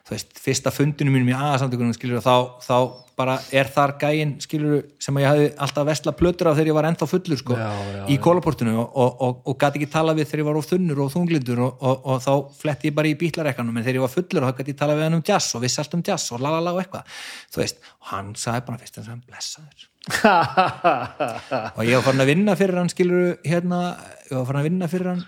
þú 0.08 0.16
veist, 0.16 0.33
fyrsta 0.41 0.74
fundinu 0.74 1.14
mínum 1.14 1.32
í 1.32 1.38
aðsamtökunum, 1.38 1.93
skilur, 1.98 2.24
þá, 2.24 2.59
þá 2.66 2.75
bara 3.19 3.35
er 3.51 3.67
þar 3.74 3.93
gæinn, 3.99 4.32
skilur, 4.40 4.85
sem 5.03 5.17
að 5.19 5.24
ég 5.24 5.30
hafði 5.33 5.48
alltaf 5.66 5.88
vesla 5.90 6.14
plötur 6.16 6.49
á 6.49 6.56
þegar 6.56 6.69
ég 6.72 6.77
var 6.77 6.88
ennþá 6.88 7.08
fullur, 7.11 7.40
sko, 7.41 7.58
Já, 7.59 7.67
já, 7.98 8.03
í 8.14 8.17
kólaportinu 8.24 8.77
og, 8.80 8.88
og, 8.93 9.19
og, 9.25 9.41
og 9.51 9.59
gæti 9.59 9.82
ekki 9.82 9.90
tala 9.91 10.16
við 10.16 10.30
þegar 10.30 10.43
ég 10.43 10.49
var 10.49 10.59
of 10.61 10.69
þunnur 10.69 11.03
og 11.03 11.11
þunglindur 11.16 11.61
og, 11.66 11.83
og, 11.83 12.08
og 12.14 12.24
þá 12.24 12.32
fletti 12.61 12.90
ég 12.90 12.95
bara 12.95 13.11
í 13.11 13.17
bítlarekkanum 13.19 13.75
en 13.75 13.85
þegar 13.85 13.99
ég 13.99 14.06
var 14.08 14.14
fullur 14.16 14.48
þá 14.48 14.61
gæti 14.61 14.75
ég 14.75 14.80
tala 14.80 14.95
við 14.95 15.08
hann 15.09 15.19
um 15.19 15.25
jazz 15.27 15.58
og 15.58 15.66
vissi 15.66 15.83
allt 15.83 15.98
um 15.99 16.06
jazz 16.08 16.32
og 16.35 16.43
lalala 16.45 16.75
og 16.75 16.83
eitthvað. 16.83 17.19
Þú 17.51 17.64
veist, 17.66 17.83
og 17.99 18.11
hann 18.14 18.32
sagði 18.40 18.67
bara 18.69 18.83
fyrst 18.85 19.01
en 19.01 19.09
sem 19.09 19.24
blessaður. 19.27 19.90
Og 21.77 21.83
ég 21.85 21.99
var 21.99 22.06
farin 22.06 22.24
að 22.24 22.32
vinna 22.32 22.56
fyrir 22.58 22.80
hann 22.80 22.90
skilur 22.90 23.35
hérna, 23.45 23.82
ég 24.30 24.38
var 24.38 24.48
farin 24.48 24.61
að 24.61 24.69
vinna 24.69 24.88
fyrir 24.90 25.11
hann 25.11 25.25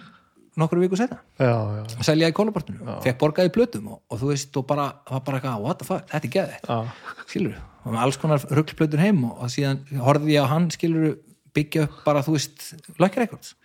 nokkru 0.59 0.83
viku 0.83 0.99
já, 0.99 1.55
og 1.55 2.05
selja 2.05 2.30
í 2.31 2.35
kólaportinu, 2.35 2.83
fekk 3.05 3.19
borgaði 3.21 3.53
plötum 3.55 3.91
og, 3.93 4.01
og 4.11 4.21
þú 4.21 4.31
veist, 4.33 4.55
og 4.59 4.67
bara, 4.67 4.88
það 5.07 5.17
var 5.17 5.25
bara 5.27 5.39
eitthvað 5.39 5.65
what 5.65 5.81
the 5.81 5.88
fuck, 5.88 6.07
þetta 6.11 6.27
er 6.27 6.33
geðið, 6.35 6.55
já. 6.67 7.23
skilur 7.27 7.59
og 7.81 7.95
með 7.95 8.03
alls 8.03 8.19
konar 8.21 8.47
ruglplötur 8.51 9.01
heim 9.01 9.23
og, 9.30 9.38
og 9.41 9.53
síðan 9.53 9.81
horfði 10.03 10.35
ég 10.35 10.45
á 10.45 10.51
hann, 10.51 10.69
skilur 10.73 11.15
byggja 11.55 11.88
upp 11.88 12.01
bara, 12.05 12.23
þú 12.25 12.38
veist, 12.38 12.67
Records 12.99 13.55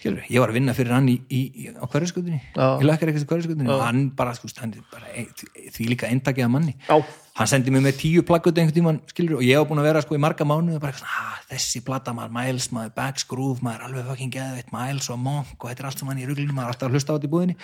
skilur, 0.00 0.20
ég 0.32 0.40
var 0.40 0.50
að 0.50 0.56
vinna 0.56 0.74
fyrir 0.76 0.94
hann 0.96 1.08
í, 1.12 1.16
í, 1.28 1.40
í 1.60 1.70
á 1.76 1.84
hverjaskutinni, 1.84 2.40
Já. 2.56 2.66
í 2.80 2.86
Lucky 2.86 3.08
Records 3.08 3.24
í 3.24 3.28
hverjaskutinni 3.28 3.72
og 3.72 3.82
hann 3.84 4.06
bara, 4.16 4.32
sko, 4.36 4.48
hann 4.60 4.72
er 4.76 4.86
bara 4.92 5.10
ein, 5.12 5.28
því 5.74 5.88
líka 5.92 6.08
eintakið 6.08 6.46
að 6.46 6.52
manni. 6.54 6.74
Já. 6.88 6.96
hann 7.40 7.48
sendi 7.48 7.72
mig 7.72 7.84
með 7.84 7.94
tíu 8.00 8.24
plaggötu 8.26 8.60
einhvern 8.60 8.76
tímann 8.76 9.00
skilur, 9.08 9.38
og 9.38 9.44
ég 9.46 9.60
hef 9.60 9.68
búin 9.68 9.80
að 9.80 9.88
vera 9.90 10.02
sko 10.04 10.16
í 10.16 10.20
marga 10.20 10.44
mánuð 10.48 10.76
og 10.76 10.82
bara 10.82 11.04
ah, 11.06 11.36
þessi 11.48 11.80
plata 11.86 12.12
maður, 12.16 12.34
Miles 12.36 12.68
maður, 12.74 12.92
Bags 12.96 13.24
Groove 13.28 13.64
maður, 13.64 13.86
alveg 13.88 14.10
fucking 14.10 14.34
geðveitt 14.34 14.74
Miles 14.74 15.08
og 15.12 15.20
Monk 15.22 15.56
og 15.56 15.70
þetta 15.70 15.84
er 15.84 15.90
allt 15.90 16.02
sem 16.02 16.10
hann 16.10 16.20
í 16.20 16.28
ruglinu 16.28 16.52
maður 16.56 16.68
er 16.68 16.74
alltaf 16.74 16.90
að 16.90 16.98
hlusta 16.98 17.12
á 17.12 17.16
þetta 17.16 17.30
í 17.30 17.32
búðinni. 17.32 17.56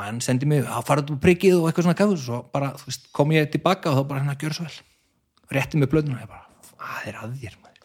Hann 0.00 0.18
sendi 0.24 0.50
mig, 0.50 0.66
að 0.66 0.88
fara 0.88 1.04
út 1.04 1.14
á 1.14 1.22
priggið 1.22 1.60
og 1.60 1.68
eitthvað 1.68 1.86
svona 1.86 2.00
kafur 2.00 2.18
og 2.18 2.24
svo 2.24 2.42
bara, 2.50 2.72
veist, 2.82 3.06
kom 3.14 3.34
ég 3.36 3.52
tilbaka 3.54 3.92
og 3.92 4.00
þá 4.00 4.10
bara 4.10 4.24
hérna, 4.24 4.38
gjör 4.40 4.58
svo 4.58 4.66
vel. 4.66 4.78
Rétti 5.54 5.78
mig 5.78 5.92
blöðuna 5.92 6.18
og 6.18 6.24
ég 6.24 6.32
bara, 6.34 6.44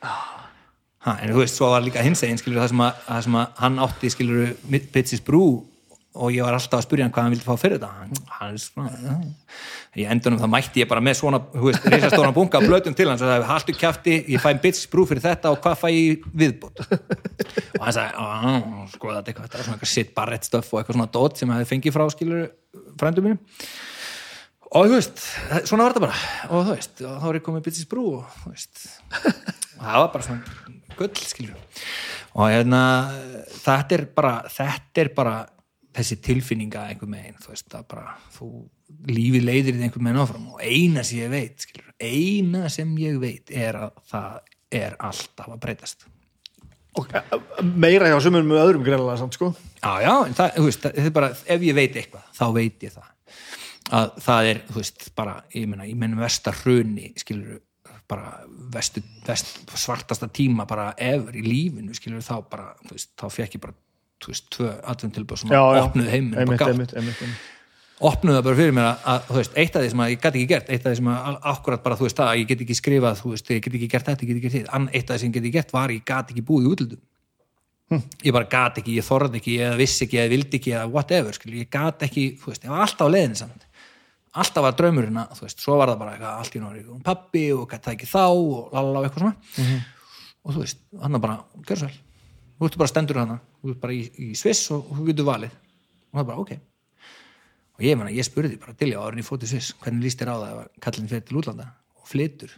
að 0.02 0.49
ha, 1.06 1.16
en 1.24 1.34
þú 1.34 1.42
veist, 1.44 1.58
svo 1.60 1.72
var 1.72 1.84
líka 1.86 2.04
hins 2.06 2.24
eginn 2.26 2.40
skilur 2.42 2.62
það 2.64 2.72
sem 2.74 2.86
að, 2.86 3.04
það 3.08 3.26
sem 3.28 3.40
að 3.42 3.60
hann 3.64 3.84
átti 3.86 4.14
skilur 4.16 4.56
Bitsis 4.94 5.24
Brú 5.26 5.44
og 6.20 6.34
ég 6.34 6.44
var 6.44 6.56
alltaf 6.58 6.80
að 6.82 6.86
spyrja 6.88 7.06
hann 7.06 7.14
hvað 7.14 7.26
hann 7.28 7.34
vildi 7.36 7.46
fá 7.46 7.56
fyrir 7.62 7.78
þetta. 7.78 7.90
Hann, 8.00 8.24
hann 8.40 8.56
er 8.56 8.62
svona 8.64 9.20
í 10.00 10.06
endunum 10.10 10.40
það 10.42 10.52
mætti 10.52 10.82
ég 10.82 10.90
bara 10.90 11.04
með 11.06 11.20
svona 11.20 11.40
reisastóran 11.54 12.34
bunga 12.36 12.62
blötum 12.64 12.96
til 12.98 13.08
hans. 13.12 13.22
Og 13.24 13.30
það 13.30 13.46
haltu 13.48 13.76
kjafti, 13.78 14.16
ég 14.34 14.42
fæ 14.44 14.50
Bitsis 14.64 14.90
Brú 14.92 15.06
fyrir 15.08 15.24
þetta 15.24 15.54
og 15.54 15.62
hvað 15.64 15.78
fæ 15.84 15.88
ég 15.94 16.00
í 16.02 16.34
viðbót? 16.42 16.82
Og 16.82 17.86
hann 17.86 17.96
sagði, 17.96 18.26
"Ah, 18.26 18.58
sko 18.92 19.14
þetta 19.14 19.32
eitthvað, 19.32 19.54
er 19.54 19.64
svona 19.64 19.78
eitthvað 19.78 19.94
sitt 19.94 20.12
barrett 20.18 20.50
stöff 20.50 20.74
og 20.74 20.82
eitthvað 20.82 20.98
svona 20.98 21.12
dót 21.14 21.38
sem 21.38 21.50
hann 21.50 21.62
hefði 21.62 21.72
fengið 21.76 21.96
frá 21.96 22.10
skilur 22.12 22.50
frændum 23.00 23.30
mínum. 23.30 23.40
Og 24.70 24.86
þú 24.86 24.98
veist, 24.98 25.24
svona 25.66 25.86
var 25.88 25.94
þetta 25.96 26.04
bara. 26.04 26.20
Og 26.50 26.68
þú 26.68 26.76
veist, 26.76 27.02
og 27.06 27.16
þá 27.22 27.30
er 27.30 27.40
ég 27.40 27.48
komið 27.48 27.66
Bitsis 27.70 27.88
Brú 27.90 28.06
og 28.20 28.36
þú 28.44 28.52
veist, 28.52 28.84
og 29.80 29.82
það 29.86 30.04
var 30.04 30.12
bara 30.18 30.28
svona 30.28 30.79
gull, 31.00 31.16
skilur 31.16 31.56
og 32.36 32.52
hérna, 32.52 32.82
þetta 33.64 33.98
er 33.98 34.06
bara 34.16 34.34
þetta 34.54 35.04
er 35.04 35.14
bara 35.16 35.38
þessi 36.00 36.20
tilfinninga 36.24 36.86
einhver 36.92 37.10
megin, 37.10 37.38
þú 37.42 37.54
veist, 37.54 37.68
það 37.72 37.88
bara 37.92 38.14
þú, 38.36 38.50
lífið 39.10 39.46
leiðir 39.48 39.80
í 39.80 39.84
einhver 39.88 40.06
megin 40.06 40.22
áfram 40.22 40.48
og 40.54 40.62
eina 40.64 41.04
sem 41.08 41.24
ég 41.24 41.34
veit, 41.34 41.66
skilur 41.66 41.90
eina 42.00 42.70
sem 42.72 42.92
ég 43.02 43.20
veit 43.22 43.52
er 43.54 43.80
að 43.86 44.02
það 44.12 44.56
er 44.80 44.98
alltaf 45.02 45.50
að 45.50 45.62
breytast. 45.64 46.06
Meira 47.64 48.10
hjá 48.10 48.18
sumum 48.22 48.46
með 48.50 48.62
öðrum 48.64 48.84
greinlega 48.86 49.18
samt, 49.22 49.38
sko. 49.38 49.54
Já, 49.80 49.94
já, 50.04 50.14
það, 50.38 50.60
veist, 50.66 50.86
það 50.86 51.08
er 51.08 51.16
bara 51.16 51.32
ef 51.32 51.66
ég 51.66 51.78
veit 51.78 51.98
eitthvað, 51.98 52.28
þá 52.38 52.46
veit 52.58 52.86
ég 52.86 52.94
það. 52.98 53.10
Að 54.00 54.12
það 54.22 54.52
er, 54.52 54.62
þú 54.68 54.78
veist, 54.78 55.08
bara 55.18 55.36
ég 55.56 55.70
menna, 55.70 55.88
ég 55.90 55.98
menn 55.98 56.18
vestar 56.20 56.58
hruni 56.62 57.14
skilur 57.18 57.62
bara 58.10 58.32
vestu, 58.74 59.04
vest, 59.28 59.60
svartasta 59.78 60.28
tíma 60.34 60.66
bara 60.70 60.92
ever 60.98 61.36
í 61.38 61.44
lífinu, 61.46 61.94
skilur 61.98 62.24
þá 62.26 62.36
bara 62.50 62.72
þú 62.88 62.96
veist, 62.98 63.12
þá 63.20 63.26
fekk 63.36 63.56
ég 63.60 63.64
bara, 63.68 63.76
þú 64.24 64.32
veist, 64.34 64.48
tvö 64.56 64.72
adventilböð 64.94 65.44
sem 65.44 65.54
Já, 65.54 65.62
já. 65.78 65.84
opnuð 65.86 66.10
heiminn 66.14 66.38
Einmitt, 66.42 66.64
einmitt, 66.66 66.94
einmitt, 66.98 67.22
einmitt. 67.22 67.48
opnuð 68.10 68.38
það 68.40 68.46
bara 68.48 68.58
fyrir 68.62 68.74
mér 68.80 68.88
að, 68.90 69.04
að, 69.14 69.22
þú 69.30 69.38
veist, 69.40 69.58
eitt 69.64 69.76
af 69.78 69.84
því 69.86 69.92
sem 69.94 70.02
að 70.06 70.10
ég 70.14 70.22
gæti 70.24 70.40
ekki 70.42 70.50
gert 70.54 70.70
eitt 70.74 70.86
af 70.88 70.92
því 70.94 71.00
sem 71.02 71.12
að 71.14 71.38
akkurat 71.54 71.84
bara, 71.86 72.00
þú 72.00 72.08
veist, 72.08 72.24
að 72.26 72.34
ég 72.42 72.50
get 72.54 72.64
ekki 72.66 72.78
skrifað 72.80 73.22
þú 73.22 73.34
veist, 73.36 73.54
ég 73.54 73.62
get 73.68 73.78
ekki 73.80 73.90
gert 73.94 74.10
þetta, 74.10 74.26
ég 74.26 74.30
get 74.34 74.40
ekki 74.40 74.48
gert 74.50 74.58
þetta 74.60 74.76
Ann- 74.80 74.90
eitt 74.94 75.06
af 75.10 75.14
því 75.16 75.20
sem 75.24 75.30
ég 75.30 75.38
get 75.38 75.44
ekki 75.46 75.56
gert 75.60 75.74
var, 75.78 75.94
ég 75.94 76.06
gat 76.14 76.34
ekki 76.34 76.46
búið 76.50 76.66
í 76.66 76.72
útlöndum 76.74 77.06
ég 78.24 78.34
bara 78.36 78.46
gat 78.46 78.76
ekki, 78.82 78.98
ég 79.00 79.06
þorði 79.08 79.40
ekki 79.42 79.54
eða 79.66 79.78
vissi 79.80 80.04
ekki, 80.06 80.20
eða 80.22 80.30
vildi 80.36 80.60
ekki, 80.60 80.74
whatever 80.94 81.34
skil, 81.34 81.56
ég 81.58 81.70
gat 81.74 82.04
ekki, 82.06 82.26
þú 82.38 82.52
veist, 82.52 82.66
ég 82.68 82.74
var 82.74 82.84
alltaf 82.86 83.10
á 83.10 83.14
leiðinni 83.16 83.40
samt 83.40 83.64
alltaf 84.38 84.66
var 84.66 84.76
draumurinn 84.78 85.20
að, 85.22 85.34
þú 85.38 85.46
veist, 85.46 85.64
svo 85.64 85.78
var 85.80 85.92
það 85.92 86.02
bara 86.04 86.14
eitthvað, 86.16 86.44
allt 86.44 86.56
í 86.56 86.62
náður 86.64 86.92
um 86.94 87.02
pappi 87.06 87.44
og 87.56 87.66
gæti 87.72 87.88
það 87.88 87.96
ekki 87.96 88.10
þá 88.10 88.24
og 88.28 88.76
lalala 88.76 89.02
og 89.02 89.08
eitthvað 89.08 89.26
svona. 89.26 89.82
Og 90.46 90.56
þú 90.56 90.64
veist, 90.64 90.82
hann 91.02 91.18
er 91.18 91.24
bara, 91.24 91.38
gjör 91.66 91.82
svo 91.82 91.90
vel. 91.90 92.00
Þú 92.60 92.70
ert 92.70 92.80
bara 92.82 92.92
stendur 92.92 93.20
hana, 93.22 93.38
þú 93.62 93.74
ert 93.74 93.82
bara 93.84 93.96
í, 93.96 94.02
í 94.20 94.30
Sviss 94.38 94.72
og 94.76 94.90
þú 94.96 95.06
getur 95.10 95.30
valið. 95.30 95.54
Og 96.10 96.18
það 96.18 96.24
er 96.24 96.30
bara, 96.32 96.46
ok. 96.46 96.56
Og 97.80 97.86
ég 97.88 98.00
meina, 98.00 98.16
ég 98.16 98.28
spurði 98.28 98.58
bara 98.60 98.76
til 98.76 98.92
ég 98.92 99.00
árin 99.00 99.22
í 99.22 99.28
fótið 99.28 99.54
Sviss, 99.54 99.76
hvernig 99.84 100.08
líst 100.08 100.20
þér 100.20 100.34
á 100.34 100.38
það 100.38 100.50
ef 100.56 100.82
kallin 100.86 101.12
fyrir 101.12 101.26
til 101.28 101.40
útlanda? 101.40 101.70
Og 102.00 102.10
flytur. 102.10 102.58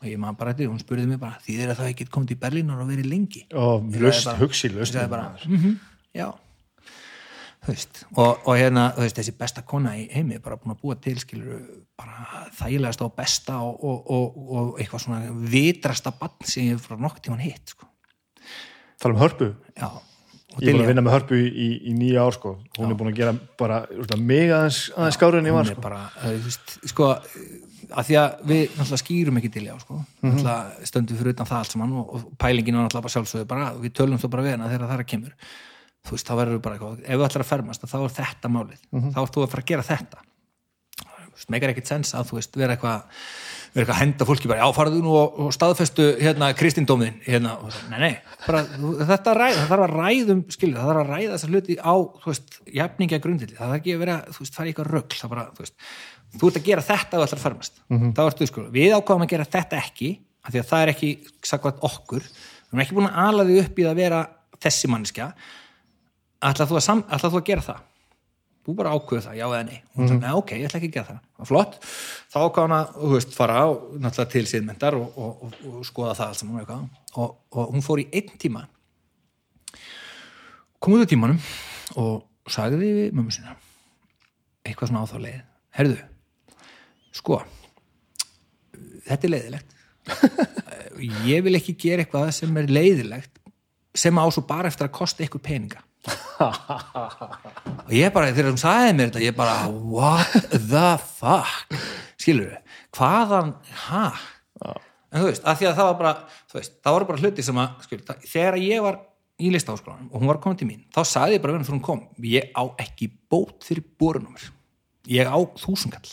Og 0.00 0.08
ég 0.08 0.20
maður 0.20 0.38
bara 0.40 0.52
eftir, 0.54 0.68
hún 0.72 0.80
spurði 0.80 1.08
mig 1.08 1.20
bara 1.20 1.40
því 1.44 1.56
þeir 1.58 1.72
að 1.72 1.80
það 1.80 1.90
ekki 1.94 2.06
komið 2.12 2.32
til 2.32 2.38
Berlín 2.40 2.70
og 2.72 2.84
verið 2.88 3.08
lengi? 3.10 3.42
Sagði 3.50 4.04
löst, 4.04 4.30
hugsi 4.40 4.70
löst. 4.72 4.94
sagði 4.94 5.12
bara, 5.12 5.26
mhm, 5.44 5.74
já 6.16 6.30
þú 6.30 6.38
veist, 7.66 8.02
og, 8.16 8.42
og 8.46 8.52
hérna 8.56 8.90
veist, 8.96 9.18
þessi 9.18 9.34
besta 9.38 9.64
kona 9.68 9.94
í 9.98 10.06
heimi 10.12 10.40
bara 10.42 10.58
búin 10.60 10.74
að 10.74 10.82
búa 10.82 10.98
til 11.02 11.16
skilur 11.20 11.62
bara 12.00 12.44
þægilegast 12.58 13.04
og 13.04 13.14
besta 13.16 13.60
og, 13.64 13.80
og, 13.84 14.10
og, 14.10 14.38
og 14.50 14.80
eitthvað 14.80 15.06
svona 15.06 15.34
vitrasta 15.52 16.14
bann 16.16 16.36
sem 16.44 16.70
ég 16.70 16.82
frá 16.82 16.96
nokk 17.00 17.20
tíman 17.24 17.42
hitt 17.44 17.74
sko. 17.74 17.88
Tala 19.00 19.16
um 19.16 19.20
hörpu. 19.20 19.54
já, 19.76 19.90
Ég 20.58 20.66
er 20.66 20.74
búin 20.74 20.82
að 20.82 20.88
vinna 20.90 21.02
með 21.06 21.14
hörpu 21.14 21.36
í, 21.38 21.66
í 21.86 21.92
nýja 21.94 22.24
ár, 22.26 22.34
sko. 22.34 22.56
Hún 22.76 22.90
er 22.90 22.96
búin 22.98 23.12
að 23.12 23.20
gera 23.20 23.34
bara, 23.60 23.84
mig 24.18 24.50
aðeins, 24.50 24.88
skári 25.14 25.38
en 25.38 25.46
ég 25.46 25.54
var, 25.54 25.68
sko. 25.68 25.84
bara, 25.84 26.00
þú 26.24 26.32
veist, 26.48 26.72
sko 26.90 27.12
að 27.90 28.08
því 28.08 28.16
að 28.20 28.42
við 28.50 28.62
náttúrulega 28.74 29.00
skýrum 29.02 29.40
ekki 29.40 29.50
til 29.54 29.64
já, 29.66 29.72
sko, 29.82 29.98
náttúrulega 30.22 30.88
stöndum 30.90 31.20
fyrir 31.20 31.34
utan 31.34 31.48
það 31.48 31.62
allt 31.62 31.74
saman 31.74 31.96
og, 32.02 32.28
pælingin 32.40 32.78
var 32.78 32.86
náttúrulega 32.86 33.06
bara 33.06 33.14
sjálfsögðu 33.16 33.48
bara, 33.50 33.70
við 33.80 33.94
tölum 33.98 34.20
svo 34.20 34.30
bara 34.32 34.46
við 34.46 34.56
hana 34.56 34.70
þegar 34.70 34.86
það 34.86 34.96
er 34.96 35.04
að 35.04 35.10
kemur 35.12 35.34
þú 36.06 36.16
veist, 36.16 36.26
þá 36.30 36.34
verður 36.40 36.56
við 36.58 36.64
bara 36.66 36.78
eitthvað, 36.78 36.98
ef 37.04 37.16
við 37.20 37.26
ætlar 37.28 37.44
að 37.44 37.50
fermast 37.52 37.86
þá 37.90 37.96
er 38.00 38.16
þetta 38.20 38.50
málið, 38.56 38.82
þá 39.14 39.18
ert 39.24 39.34
þú 39.36 39.44
að 39.46 39.52
fara 39.54 39.64
að 39.66 39.70
gera 39.74 39.86
þetta. 39.90 40.26
Þú 41.40 41.52
meikar 41.54 41.70
ekkert 41.72 41.88
sens 41.88 42.10
að 42.18 42.26
þú 42.30 42.36
veist, 42.40 42.56
vera 42.60 42.74
eitthvað 42.74 43.20
vera 43.70 43.84
eitthvað 43.84 43.94
að 43.94 44.00
henda 44.02 44.26
fólki 44.26 44.48
bara, 44.50 44.64
já, 44.64 44.74
farðu 44.74 44.98
nú 45.04 45.12
og, 45.14 45.36
og 45.44 45.52
staðfestu 45.54 46.06
hérna 46.18 46.48
kristindómin 46.58 47.20
hérna, 47.22 47.52
og, 47.62 47.70
svo, 47.70 47.84
nei, 47.92 48.00
nei, 48.02 48.14
bara, 48.42 48.64
þú- 48.66 48.96
þetta 49.06 49.34
ræð, 49.38 49.54
það 49.60 49.68
þarf 49.70 49.84
að 49.86 49.94
ræðum, 49.94 50.40
skilur, 50.50 50.80
það 50.80 50.88
þarf 50.90 51.02
að 51.04 51.12
ræða 51.14 51.36
þessar 51.36 51.52
hluti 51.54 51.76
á, 51.78 51.94
þú 52.24 52.32
veist, 52.32 52.56
jafningja 52.80 53.20
grundildi 53.22 53.54
það 53.54 53.62
þarf 53.70 53.78
ekki 53.78 53.94
að 53.94 54.02
vera, 54.02 54.16
þú 54.26 54.42
veist, 54.42 54.58
fara 54.58 54.66
í 54.66 54.72
eitthvað 54.74 54.90
rögl 54.90 55.20
það 55.20 55.32
bara, 55.36 55.44
þú 55.54 55.62
veist, 55.64 55.86
þú 56.34 56.50
ert 56.50 56.58
að 56.60 56.66
gera 56.66 56.86
þetta 56.90 57.20
og 57.22 57.26
að 57.38 57.44
fermast, 57.46 57.78
þá 58.18 58.20
ertu, 58.26 58.50
sko, 58.50 58.66
við 58.74 58.96
ákváðum 58.98 59.24
að 59.28 59.32
gera 59.36 59.48
þetta 59.54 59.80
ekki, 59.84 60.10
af 60.42 60.50
því 60.56 60.64
að 60.64 60.68
það 60.74 60.82
er 60.82 60.92
ekki 60.96 61.12
sakvæmt 66.40 66.64
okkur, 66.64 66.76
við 66.76 66.88
erum 66.90 67.00
ekki 67.00 67.10
búin 67.10 67.10
að 67.10 67.10
ala 67.10 67.30
þig 67.30 67.30
upp 67.30 67.30
í 67.30 67.30
að 67.30 67.30
vera 67.30 67.30
þessi 67.30 67.30
mannskja 67.30 67.30
ætlar 67.30 67.30
þú 67.30 67.34
þú 67.34 67.40
að 67.40 67.48
gera 67.50 67.66
það? 67.66 67.80
Þú 68.60 68.74
bara 68.76 68.90
ákveðu 68.92 69.24
það, 69.24 69.36
já 69.38 69.46
eða 69.46 69.60
nei. 69.64 69.78
Hún 69.96 70.08
sagði, 70.10 70.20
nei, 70.20 70.32
ok, 70.36 70.50
ég 70.60 70.66
ætla 70.68 70.78
ekki 70.80 70.88
að 70.90 70.96
gera 70.96 71.08
það, 71.08 71.20
það 71.24 71.40
var 71.40 71.48
flott. 71.48 71.76
Þá 72.30 72.36
ákvað 72.40 72.66
hann 72.66 72.74
að, 72.76 72.90
þú 72.96 73.12
veist, 73.14 73.32
fara 73.32 73.56
á 73.56 73.68
náttúrulega 74.04 74.32
til 74.34 74.42
síðmyndar 74.50 74.96
og, 74.98 75.16
og, 75.16 75.46
og, 75.46 75.56
og 75.70 75.86
skoða 75.88 76.12
það 76.18 76.26
allt 76.26 76.40
saman 76.42 76.60
og 76.60 76.74
og, 77.24 77.32
og 77.56 77.72
hún 77.72 77.86
fór 77.86 78.02
í 78.02 78.06
einn 78.12 78.36
tíma. 78.40 78.66
Kom 80.78 80.96
út 80.96 81.08
á 81.08 81.10
tímanum 81.10 81.40
og 82.00 82.52
sagði 82.52 82.82
við 82.84 83.00
mömmu 83.16 83.32
sinna 83.32 83.56
eitthvað 84.60 84.92
svona 84.92 85.08
á 85.08 85.10
þá 85.10 85.18
leið. 85.24 85.42
Herðu, 85.80 85.98
sko 87.16 87.42
þetta 89.08 89.26
er 89.26 89.34
leiðilegt. 89.34 89.76
Ég 91.32 91.44
vil 91.46 91.56
ekki 91.56 91.78
gera 91.80 92.04
eitthvað 92.04 92.34
sem 92.36 92.60
er 92.60 92.68
leiðilegt 92.68 93.40
sem 93.96 94.20
á 94.20 94.24
svo 94.28 94.44
bara 94.46 94.68
eftir 94.68 94.86
að 94.86 94.98
kosta 95.00 95.24
ykkur 95.24 95.42
peninga 95.42 95.80
og 97.86 97.92
ég 97.92 98.12
bara, 98.14 98.30
þegar 98.32 98.50
hún 98.52 98.60
sagði 98.60 98.94
mér 98.96 99.10
þetta 99.10 99.24
ég 99.24 99.36
bara, 99.36 99.56
what 99.68 100.32
the 100.50 100.90
fuck? 101.04 101.76
Skilur 102.20 102.48
við, 102.48 102.78
hvaðan 102.96 103.54
ha? 103.86 104.06
En 105.10 105.24
þú 105.24 105.26
veist, 105.26 105.44
að 105.44 105.60
því 105.60 105.68
að 105.70 105.76
það 105.80 105.88
var 105.90 105.98
bara 106.00 106.14
þú 106.50 106.60
veist, 106.60 106.74
það 106.80 106.96
voru 106.96 107.08
bara 107.10 107.22
hluti 107.24 107.44
sem 107.44 107.60
að 107.60 107.68
skilur, 107.86 108.06
það, 108.08 108.24
þegar 108.32 108.60
ég 108.62 108.86
var 108.86 109.00
í 109.40 109.52
listaháskólanum 109.54 110.08
og 110.12 110.22
hún 110.22 110.30
var 110.30 110.40
komin 110.44 110.60
til 110.60 110.68
mín, 110.68 110.86
þá 110.94 111.02
sagði 111.08 111.36
ég 111.36 111.44
bara 111.44 111.58
þegar 111.58 111.74
hún 111.74 111.84
kom 111.84 112.00
ég 112.24 112.50
á 112.56 112.62
ekki 112.84 113.10
bót 113.32 113.66
fyrir 113.66 113.84
borunumur 114.00 114.48
ég 115.10 115.28
á 115.28 115.38
þúsungall 115.60 116.08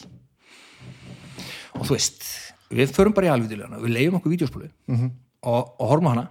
og 1.77 1.85
þú 1.85 1.93
veist 1.93 2.27
við 2.74 2.91
förum 2.95 3.16
bara 3.16 3.30
í 3.30 3.32
alvitilegana, 3.32 3.80
við 3.83 3.95
leiðum 3.95 4.19
okkur 4.19 4.33
vídeospólu 4.33 4.69
-hmm. 4.88 5.11
og, 5.41 5.75
og 5.80 5.90
horfum 5.91 6.11
hana 6.11 6.27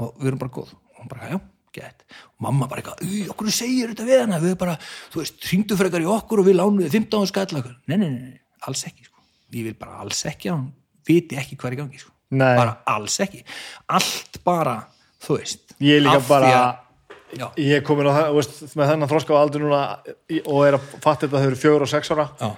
og 0.00 0.16
við 0.20 0.30
erum 0.30 0.38
bara 0.42 0.52
góð. 0.52 0.72
Og 0.74 1.00
hún 1.00 1.08
bara, 1.08 1.30
já, 1.30 1.40
gett. 1.76 2.04
Og 2.36 2.46
mamma 2.46 2.68
bara 2.70 2.82
eitthvað, 2.82 3.04
"Ú, 3.04 3.28
okkur 3.32 3.52
segir 3.52 3.92
þetta 3.92 4.08
við 4.08 4.20
hana? 4.24 4.40
Við 4.42 4.56
bara, 4.58 4.76
þú 5.12 5.22
veist, 5.22 5.38
hringdu 5.50 5.76
frekar 5.78 6.02
í 6.04 6.08
okkur 6.10 6.40
og 6.40 6.46
við 6.48 6.58
lánum 6.60 6.82
við 6.82 6.90
15 6.96 7.26
skall 7.26 7.46
nei, 7.86 7.96
nei, 7.96 8.08
nei, 8.08 8.10
nei, 8.10 8.40
alls 8.66 8.84
ekki 8.84 9.04
sko. 9.04 9.20
ég 9.52 9.64
vil 9.64 9.74
bara 9.74 10.00
alls 10.00 10.24
ekki 10.24 10.50
að 10.50 10.56
hún 10.58 10.72
viti 11.06 11.36
ekki 11.36 11.56
hvað 11.56 11.70
er 11.72 11.76
í 11.76 11.80
gangi 11.82 12.00
sko. 12.00 12.10
Bara 12.56 12.78
alls 12.86 13.18
ekki. 13.20 13.44
Allt 13.88 14.44
bara, 14.44 14.86
þú 15.22 15.38
veist 15.38 15.74
Ég 15.80 15.98
er 15.98 16.02
líka 16.02 16.28
bara- 16.28 16.78
já, 17.36 17.52
ég 17.56 17.76
er 17.76 17.80
komin 17.82 18.06
á 18.06 18.12
það, 18.16 18.34
veist, 18.34 18.76
með 18.76 18.90
þennan 18.90 19.08
þroska 19.08 19.34
á 19.34 19.42
aldur 19.42 19.60
núna 19.60 19.98
og 20.46 20.66
er 20.66 20.78
að 20.78 20.80
fatta 21.00 21.26
þetta 21.26 21.40
þau 21.40 21.46
eru 21.46 21.56
fjögur 21.56 21.82
og 21.82 21.88
sex 21.88 22.10
ára. 22.10 22.30
Já, 22.40 22.56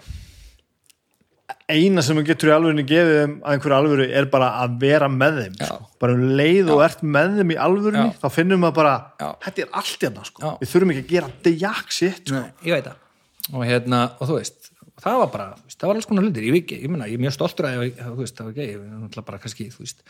eina 1.68 2.04
sem 2.04 2.16
þú 2.16 2.24
getur 2.28 2.50
í 2.50 2.54
alvörinu 2.54 2.84
gefið 2.88 3.18
þeim 3.18 3.34
að 3.42 3.54
einhverju 3.56 3.76
alvöru 3.78 4.06
er 4.20 4.28
bara 4.32 4.48
að 4.62 4.78
vera 4.84 5.10
með 5.12 5.42
þeim 5.42 5.58
Já. 5.58 5.66
sko. 5.68 5.90
bara 6.00 6.16
um 6.16 6.24
leið 6.40 6.72
og 6.74 6.84
ert 6.86 7.04
með 7.04 7.36
þeim 7.40 7.52
í 7.52 7.58
alvörinu 7.66 8.06
Já. 8.06 8.14
þá 8.22 8.28
finnum 8.38 8.64
við 8.64 8.74
bara, 8.78 8.94
Já. 9.20 9.28
þetta 9.44 9.64
er 9.64 9.76
allt 9.82 10.06
hérna 10.06 10.24
sko. 10.30 10.42
Já. 10.46 10.50
við 10.62 10.72
þurfum 10.72 10.94
ekki 10.94 11.04
að 11.04 11.12
gera 11.12 11.30
dejak 11.48 11.94
sitt 11.98 12.32
sko. 12.32 12.42
Ég 12.64 12.78
veit 12.78 12.88
það 12.88 13.04
og 13.48 13.64
hérna, 13.64 14.02
og 14.18 14.28
þú 14.28 14.38
veist 14.40 14.68
það 14.98 15.20
var 15.22 15.30
bara, 15.32 15.48
veist, 15.64 15.78
það 15.78 15.90
var 15.90 15.98
alls 16.00 16.08
konar 16.10 16.26
hlutir 16.26 16.46
ég, 16.46 16.54
veit 16.54 16.64
ekki, 16.64 16.78
ég, 16.82 16.94
ég 17.08 17.18
er 17.18 17.22
mjög 17.22 17.34
stoltur 17.36 17.68
að 17.68 17.76
ég, 17.78 18.00
þú 18.00 18.16
veist, 18.18 18.34
það 18.38 18.48
var 18.48 18.54
ekki 18.54 18.64
ég 18.66 18.78
er 18.78 18.96
náttúrulega 18.98 19.28
bara 19.28 19.40
kannski, 19.42 19.68
þú 19.74 19.84
veist 19.84 20.02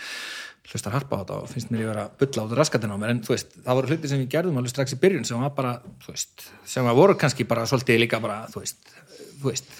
hlustar 0.69 0.95
harpa 0.97 1.17
á 1.17 1.20
þetta 1.23 1.37
og 1.43 1.51
finnst 1.53 1.70
mér 1.73 1.83
ég 1.85 1.91
vera 1.91 2.07
að 2.09 2.15
bulla 2.23 2.45
út 2.45 2.55
raskatina 2.59 2.97
á 2.97 3.01
mér, 3.01 3.12
en 3.15 3.20
þú 3.25 3.35
veist, 3.35 3.53
það 3.65 3.78
voru 3.78 3.91
hlutir 3.93 4.12
sem 4.12 4.23
við 4.23 4.31
gerðum 4.35 4.61
alveg 4.61 4.73
strax 4.73 4.97
í 4.97 5.01
byrjun 5.01 5.28
sem 5.28 5.45
var 5.45 5.53
bara, 5.57 5.75
þú 6.05 6.15
veist 6.15 6.47
sem 6.69 6.89
var 6.89 6.97
voru 6.99 7.17
kannski 7.20 7.47
bara 7.49 7.67
svolítið 7.69 8.03
líka 8.05 8.20
bara, 8.25 8.41
þú 8.53 8.65
veist, 8.65 8.93
þú 9.41 9.49
veist 9.49 9.78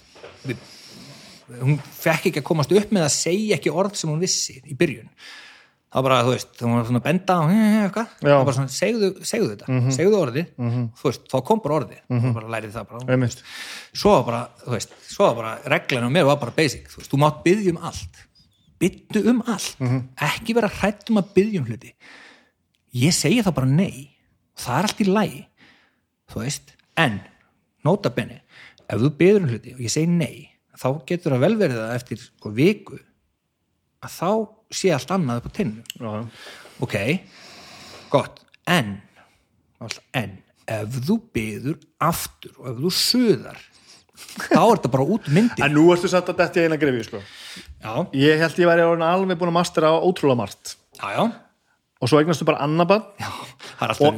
við, 0.49 0.63
hún 1.63 1.77
fekk 1.81 2.31
ekki 2.31 2.41
að 2.43 2.49
komast 2.49 2.73
upp 2.77 2.91
með 2.95 3.07
að 3.09 3.13
segja 3.17 3.57
ekki 3.59 3.71
orð 3.73 3.95
sem 4.01 4.11
hún 4.11 4.21
vissi 4.23 4.59
í 4.65 4.77
byrjun. 4.79 5.09
Var 5.89 6.05
bara, 6.05 6.19
þú 6.21 6.33
veist, 6.35 6.51
það 6.59 6.69
var 6.75 6.85
svona 6.85 7.01
að 7.01 7.05
benda 7.07 7.35
og 7.41 7.51
eitthvað, 7.57 8.09
var 8.29 8.43
bara 8.45 8.55
svona, 8.59 8.69
segðu, 8.75 9.09
segðu 9.25 9.47
þetta 9.55 9.67
segðu 9.97 10.19
orðið, 10.19 10.49
þú 11.01 11.07
veist, 11.09 11.23
þá 11.33 11.37
kom 11.49 11.63
bara 11.65 11.77
orðið. 11.79 12.01
Og 12.13 12.35
bara 12.37 12.51
lærið 12.53 12.75
það 12.75 12.89
bara. 12.91 13.01
Svo 13.97 14.13
bara, 14.27 14.41
þú 14.67 14.75
veist, 14.75 14.93
svo 15.09 15.29
bara 15.39 15.53
reglan 15.65 16.05
á 16.05 16.11
mér 16.13 16.27
var 16.29 16.37
bara 16.43 16.53
basic, 16.59 16.91
þú 16.93 17.01
veist, 17.01 17.11
þú 17.15 17.21
mátt 17.23 17.41
byggja 17.47 17.73
um 17.73 17.79
allt. 17.89 18.21
Byggdu 18.79 19.23
um 19.33 19.41
allt. 19.49 19.81
Ekki 20.29 20.55
vera 20.55 20.69
hrætt 20.69 21.09
um 21.11 21.17
að 21.23 21.33
byggja 21.35 21.61
um 21.63 21.67
hluti. 21.73 21.95
Ég 22.93 23.17
segi 23.17 23.41
þá 23.43 23.51
bara 23.55 23.67
nei. 23.67 24.11
Það 24.61 24.79
er 24.79 24.91
allt 24.91 25.01
í 25.01 25.09
lagi. 25.09 25.49
Þú 26.29 26.45
veist, 26.45 26.77
en 27.01 27.21
nota 27.85 28.11
benni, 28.13 28.43
ef 28.85 29.01
þú 29.01 29.11
byggður 29.17 29.43
um 29.43 29.49
hluti 29.55 29.73
og 29.73 29.81
ég 29.81 29.91
segi 29.97 30.07
nei, 30.13 30.48
þá 30.79 30.89
getur 31.09 31.35
það 31.35 31.45
vel 31.47 31.55
verið 31.61 31.83
að 31.85 31.95
eftir 31.99 32.23
sko, 32.23 32.53
viku 32.55 32.99
að 34.05 34.15
þá 34.15 34.31
sé 34.79 34.93
allt 34.95 35.15
annað 35.15 35.41
upp 35.41 35.49
á 35.49 35.57
tinnu 35.57 36.21
ok, 36.85 36.97
gott. 38.13 38.45
En, 38.69 38.99
en 40.15 40.37
ef 40.69 41.01
þú 41.09 41.17
byður 41.35 41.79
aftur 42.05 42.55
og 42.61 42.71
ef 42.71 42.81
þú 42.85 42.93
suðar 42.99 43.61
þá 44.19 44.61
er 44.61 44.73
þetta 44.77 44.93
bara 44.93 45.07
út 45.15 45.29
myndi 45.33 45.65
en 45.65 45.75
nú 45.75 45.87
ertu 45.95 46.11
satt 46.11 46.29
að 46.33 46.43
detti 46.43 46.65
eina 46.67 46.79
grefi 46.81 47.07
sko. 47.07 47.21
ég 48.13 48.43
held 48.43 48.59
ég 48.61 48.71
væri 48.71 48.87
alveg 48.87 49.39
búin 49.39 49.53
að 49.53 49.59
mastera 49.61 49.95
á 49.95 49.97
ótrúlega 49.99 50.43
margt. 50.43 50.75
Já, 50.99 51.09
já, 51.15 51.25
og 51.99 52.11
svo 52.11 52.21
eignastu 52.21 52.47
bara 52.47 52.63
já 53.19 53.31
er 53.79 53.93
alltaf 53.93 54.01
og 54.07 54.15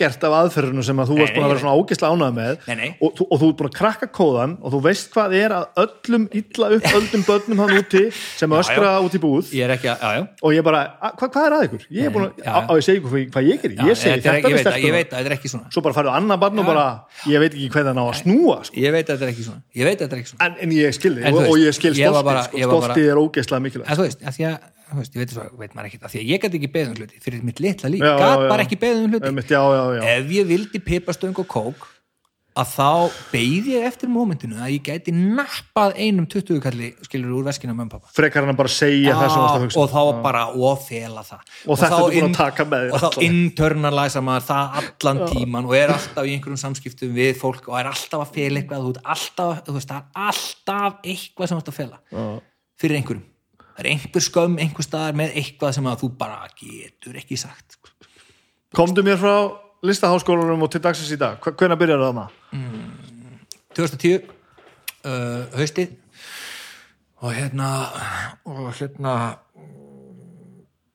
ekkert 0.00 0.24
af 0.24 0.34
aðferðinu 0.38 0.82
sem 0.84 1.00
að 1.02 1.10
þú 1.10 1.16
Nei, 1.16 1.20
varst 1.22 1.34
búin 1.36 1.44
að 1.44 1.50
vera 1.52 1.60
svona 1.62 1.80
ógislega 1.80 2.14
ánægð 2.14 2.36
með. 2.36 2.62
Nei, 2.66 2.76
nei. 2.78 2.90
Og, 3.04 3.20
og 3.26 3.40
þú 3.40 3.48
ert 3.50 3.58
búin 3.58 3.68
að 3.68 3.74
krakka 3.76 4.08
kóðan 4.16 4.54
og 4.60 4.74
þú 4.74 4.80
veist 4.86 5.10
hvað 5.14 5.34
er 5.40 5.54
að 5.56 5.82
öllum 5.84 6.24
illa 6.40 6.70
upp 6.76 6.88
öllum 7.00 7.24
börnum 7.28 7.62
hann 7.64 7.74
úti 7.80 8.02
sem 8.14 8.54
Já, 8.54 8.58
öskra 8.62 8.94
út 9.04 9.16
í 9.18 9.22
búð. 9.22 9.50
Ég 9.56 9.66
er 9.66 9.74
ekki 9.76 9.90
já, 9.90 9.96
já. 10.00 10.22
Og 10.40 10.54
ég 10.56 10.64
bara, 10.66 10.80
"A- 11.00 11.12
hvað, 11.18 11.32
hvað 11.34 11.46
er 11.46 11.56
að 11.58 11.66
ykkur? 11.68 11.82
ég 11.90 12.04
er 12.06 12.10
búin 12.14 12.26
að, 12.26 12.32
Já, 12.40 12.50
á, 12.50 12.58
já. 12.60 12.66
á 12.66 12.72
ég 12.78 12.84
segi 12.88 12.98
ykkur 13.00 13.10
hvað 13.34 13.44
ég 13.50 13.62
gerir 13.62 13.76
Já, 13.76 13.84
ég 13.84 13.96
segi 14.00 14.10
þetta 14.20 14.34
er 14.34 14.42
með 14.42 15.26
er 15.26 15.48
svona. 15.50 15.66
Svo 15.70 15.82
bara 15.82 15.94
farið 15.94 16.16
annar 16.16 16.38
barn 16.38 16.58
og 16.58 16.64
Já. 16.64 16.70
bara 16.72 16.86
ég 17.26 17.38
veit 17.40 17.52
ekki 17.54 17.70
hvað 17.70 17.84
það 17.90 17.94
ná 17.94 18.04
að 18.08 18.16
snúa 18.22 18.58
sko. 18.64 18.76
ég 18.80 18.92
veit 18.92 19.06
að 19.06 19.14
þetta 19.18 19.26
er 19.26 19.32
ekki 19.34 19.44
svona. 19.44 19.62
Er 19.74 19.86
en, 20.40 20.70
ég 20.70 20.90
skilði 20.94 21.20
og, 21.28 21.58
ég 21.58 21.74
skil 21.74 21.94
stoltið 21.94 22.42
sko. 22.44 22.58
stoltið 22.58 23.06
er 23.10 23.16
ógeðslega 23.20 23.60
mikilvægt 23.60 24.79
veist, 24.98 25.14
ég 25.14 25.22
veit, 25.22 25.32
svo, 25.34 25.46
veit 25.60 25.76
maður 25.76 25.90
ekkert, 25.90 26.04
að 26.08 26.14
því 26.14 26.20
að 26.20 26.32
ég 26.32 26.42
gæti 26.42 26.60
ekki 26.60 26.72
beðið 26.74 26.90
um 26.90 27.00
hluti 27.00 27.22
fyrir 27.24 27.46
mitt 27.46 27.62
litla 27.62 27.92
líf, 27.92 28.04
já. 28.04 28.16
bara 28.50 28.66
ekki 28.66 28.80
beðið 28.80 29.06
um 29.06 29.14
hluti. 29.14 29.46
Já, 29.50 29.62
já, 29.62 29.82
já. 29.96 30.02
ef 30.16 30.34
ég 30.36 30.50
vildi 30.50 30.82
pipastöng 30.90 31.42
og 31.42 31.50
kók 31.50 31.88
að 32.58 32.72
þá 32.74 33.18
beið 33.30 33.68
ég 33.70 33.84
eftir 33.86 34.10
mómentinu 34.10 34.58
að 34.58 34.72
ég 34.74 34.82
gæti 34.88 35.12
nappað 35.14 35.94
einum 36.02 36.26
20 36.30 36.58
kalli 36.64 36.90
skilur 37.06 37.36
úr 37.38 37.46
veskinu 37.46 37.76
með 37.78 37.92
pappa 37.94 38.10
frekar 38.14 38.44
hann 38.44 38.52
að 38.52 38.58
bara 38.58 38.72
segja 38.74 39.14
það 39.14 39.30
sem 39.30 39.36
þú 39.36 39.44
varst 39.44 39.54
að 39.54 39.64
hugsa. 39.64 39.80
Og 39.84 39.92
þá 39.92 40.22
bara 40.24 40.42
og 40.50 40.82
fela 40.82 41.24
það. 41.26 41.44
Og 41.62 41.80
þetta 41.80 41.90
þá 41.92 42.00
ertu 42.00 42.16
búin 42.16 42.28
að 42.28 42.36
taka 42.40 42.66
með 42.72 42.84
þér 42.84 42.96
og 42.96 43.04
þá 43.04 43.26
internalæsa 43.28 44.24
maður 44.26 44.46
það 44.50 44.78
allan 44.82 45.22
tíman 45.30 45.70
og 45.70 45.76
er 45.78 45.94
alltaf 45.94 46.26
í 46.26 46.36
einhverjum 46.36 46.62
samskiptum 46.64 47.16
við 47.16 47.32
fólk 47.38 47.70
og 47.70 47.80
er 47.80 47.90
alltaf 47.92 48.26
að 48.26 48.38
fela 48.38 48.62
eitthvað. 48.62 48.86
Þú, 48.86 48.94
ert 48.96 49.10
alltaf, 49.14 49.64
þú 49.68 49.76
veist, 49.78 49.94
það 49.94 50.00
er 50.00 50.30
alltaf 50.30 51.10
eitthvað 51.14 51.52
sem 51.52 51.60
þú 51.60 51.62
ert 51.62 51.74
að 51.74 51.78
fela 51.78 52.00
Já. 52.10 52.24
fyrir 52.82 53.00
einhverjum 53.00 53.28
það 53.80 53.86
er 53.86 53.90
einhver 53.94 54.22
skömm 54.24 54.58
einhver 54.60 54.84
staðar 54.84 55.16
með 55.16 55.36
eitthvað 55.40 55.72
sem 55.78 55.86
að 55.88 56.02
þú 56.04 56.08
bara 56.20 56.42
getur 56.60 57.16
ekki 57.16 57.38
sagt 57.40 57.78
komdu 58.76 59.02
mér 59.06 59.16
frá 59.18 59.34
listaháskólanum 59.82 60.60
og 60.66 60.68
til 60.74 60.82
dagsins 60.84 61.08
í 61.14 61.16
dag. 61.16 61.38
Hvenær 61.40 61.78
byrjar 61.80 62.02
það 62.04 62.12
maður? 62.18 62.34
2010 63.74 64.26
uh, 65.08 65.46
haustið. 65.56 65.94
Og 67.24 67.32
hérna 67.32 67.70
og 68.44 68.68
hérna 68.76 69.14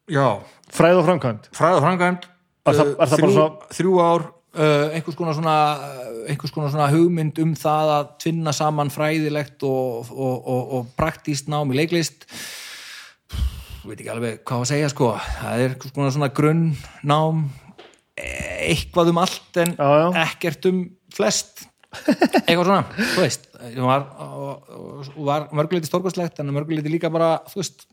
já, 0.09 0.27
fræð 0.73 0.99
og 1.01 1.05
framkvæmt 1.09 1.49
fræð 1.53 1.79
og 1.79 1.83
framkvæmd 1.87 2.29
Er 2.65 2.73
það- 2.73 2.93
er 3.01 3.09
það 3.09 3.19
þrjú, 3.19 3.33
svona- 3.33 3.73
þrjú 3.77 3.91
ár 4.01 4.23
uh, 4.25 4.93
einhvers 4.97 5.15
konar 5.17 5.33
svona 5.37 5.57
uh, 5.77 6.29
einhvers 6.29 6.51
konar 6.53 6.71
svona 6.73 6.87
hugmynd 6.93 7.37
um 7.43 7.51
það 7.57 7.91
að 7.97 8.07
tvinna 8.23 8.53
saman 8.57 8.89
fræðilegt 8.93 9.63
og, 9.65 10.09
og, 10.11 10.47
og, 10.47 10.73
og 10.79 10.87
praktíst 10.97 11.49
nám 11.49 11.73
í 11.73 11.77
leiklist 11.77 12.25
veit 13.91 14.01
ekki 14.01 14.11
alveg 14.13 14.41
hvað 14.47 14.63
að 14.65 14.69
segja 14.71 14.89
sko 14.93 15.11
það 15.19 15.63
er 15.65 15.75
konar 15.85 16.13
svona 16.15 16.31
grunnnám 16.35 17.41
eh, 18.17 18.69
eitthvað 18.71 19.11
um 19.13 19.21
allt 19.23 19.61
en 19.63 19.75
Já, 19.77 19.89
já. 20.03 20.07
ekkert 20.25 20.69
um 20.71 20.83
flest 21.15 21.65
eitthvað 21.95 22.65
svona, 22.67 22.85
þú 23.15 23.21
veist 23.23 23.45
það 23.55 23.85
var, 23.87 24.01
var 25.29 25.45
mörguleiti 25.55 25.87
stórkostlegt 25.87 26.41
en 26.43 26.51
mörguleiti 26.55 26.91
líka 26.91 27.07
bara, 27.13 27.37
þú 27.47 27.61
veist 27.61 27.85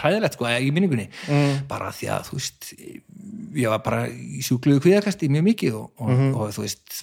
hræðilegt 0.00 0.36
sko, 0.38 0.48
í 0.48 0.70
minningunni 0.72 1.08
mm. 1.28 1.64
bara 1.68 1.90
því 1.92 2.08
að, 2.14 2.28
þú 2.30 2.38
veist 2.38 2.70
ég 3.60 3.68
var 3.72 3.82
bara 3.84 4.04
í 4.08 4.40
sjúkluðu 4.44 4.80
kvíðakasti 4.86 5.28
mjög 5.32 5.44
mikið 5.50 5.76
og, 5.76 5.90
og, 6.00 6.12
Mhm. 6.12 6.30
og 6.40 6.54
þú 6.56 6.64
veist 6.64 7.02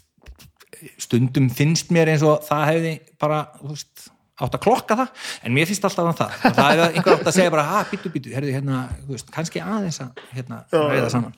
stundum 1.02 1.50
finnst 1.54 1.90
mér 1.94 2.10
eins 2.14 2.24
og 2.26 2.42
það 2.48 2.66
hefði 2.72 2.94
bara, 3.22 3.40
þú 3.62 3.74
veist 3.76 4.08
átt 4.40 4.56
að 4.56 4.64
klokka 4.64 4.98
það, 5.00 5.28
en 5.44 5.56
mér 5.56 5.70
finnst 5.70 5.86
alltaf 5.90 6.10
um 6.10 6.18
það. 6.18 6.38
Og 6.40 6.56
það 6.56 6.72
hefði 6.72 6.88
einhver 6.90 7.18
átt 7.18 7.30
að 7.32 7.36
segja 7.36 7.54
bara, 7.54 7.68
ha, 7.68 7.84
býtu, 7.92 8.12
býtu 8.14 8.34
herrðu, 8.36 8.56
hérna, 8.56 8.86
veist, 9.10 9.30
kannski 9.36 9.62
aðeins 9.64 10.02
að 10.06 10.24
hérna, 10.36 10.64
reyða 10.72 11.12
saman. 11.14 11.36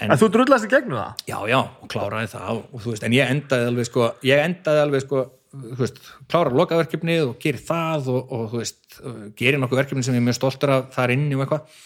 En 0.00 0.16
þú 0.16 0.30
drullast 0.32 0.64
í 0.64 0.70
gegnum 0.72 0.96
það? 0.96 1.24
já, 1.28 1.36
já, 1.50 1.58
og 1.60 1.90
kláraði 1.92 2.30
það 2.32 2.50
og, 2.54 2.78
þú 2.80 2.94
veist, 2.94 3.04
en 3.04 3.16
ég 3.16 3.32
endaði 3.34 3.66
alveg 3.68 3.88
sko 3.90 4.06
ég 4.24 4.44
endaði 4.46 4.84
alveg 4.86 5.04
sko, 5.04 5.24
veist 5.80 6.00
klára 6.30 6.54
lokaverkefnið 6.56 7.24
og 7.26 7.34
geri 7.42 7.60
það 7.66 8.08
og, 8.14 8.32
og 8.36 8.54
veist, 8.54 8.80
uh, 9.02 9.26
geri 9.36 9.60
nokkuð 9.60 9.82
verkefni 9.82 10.06
sem 10.06 10.16
ég 10.16 10.22
er 10.22 10.26
mjög 10.30 10.38
stoltur 10.38 10.72
af 10.78 10.88
þar 10.96 11.12
inni 11.16 11.36
og 11.36 11.44
eitthvað 11.44 11.84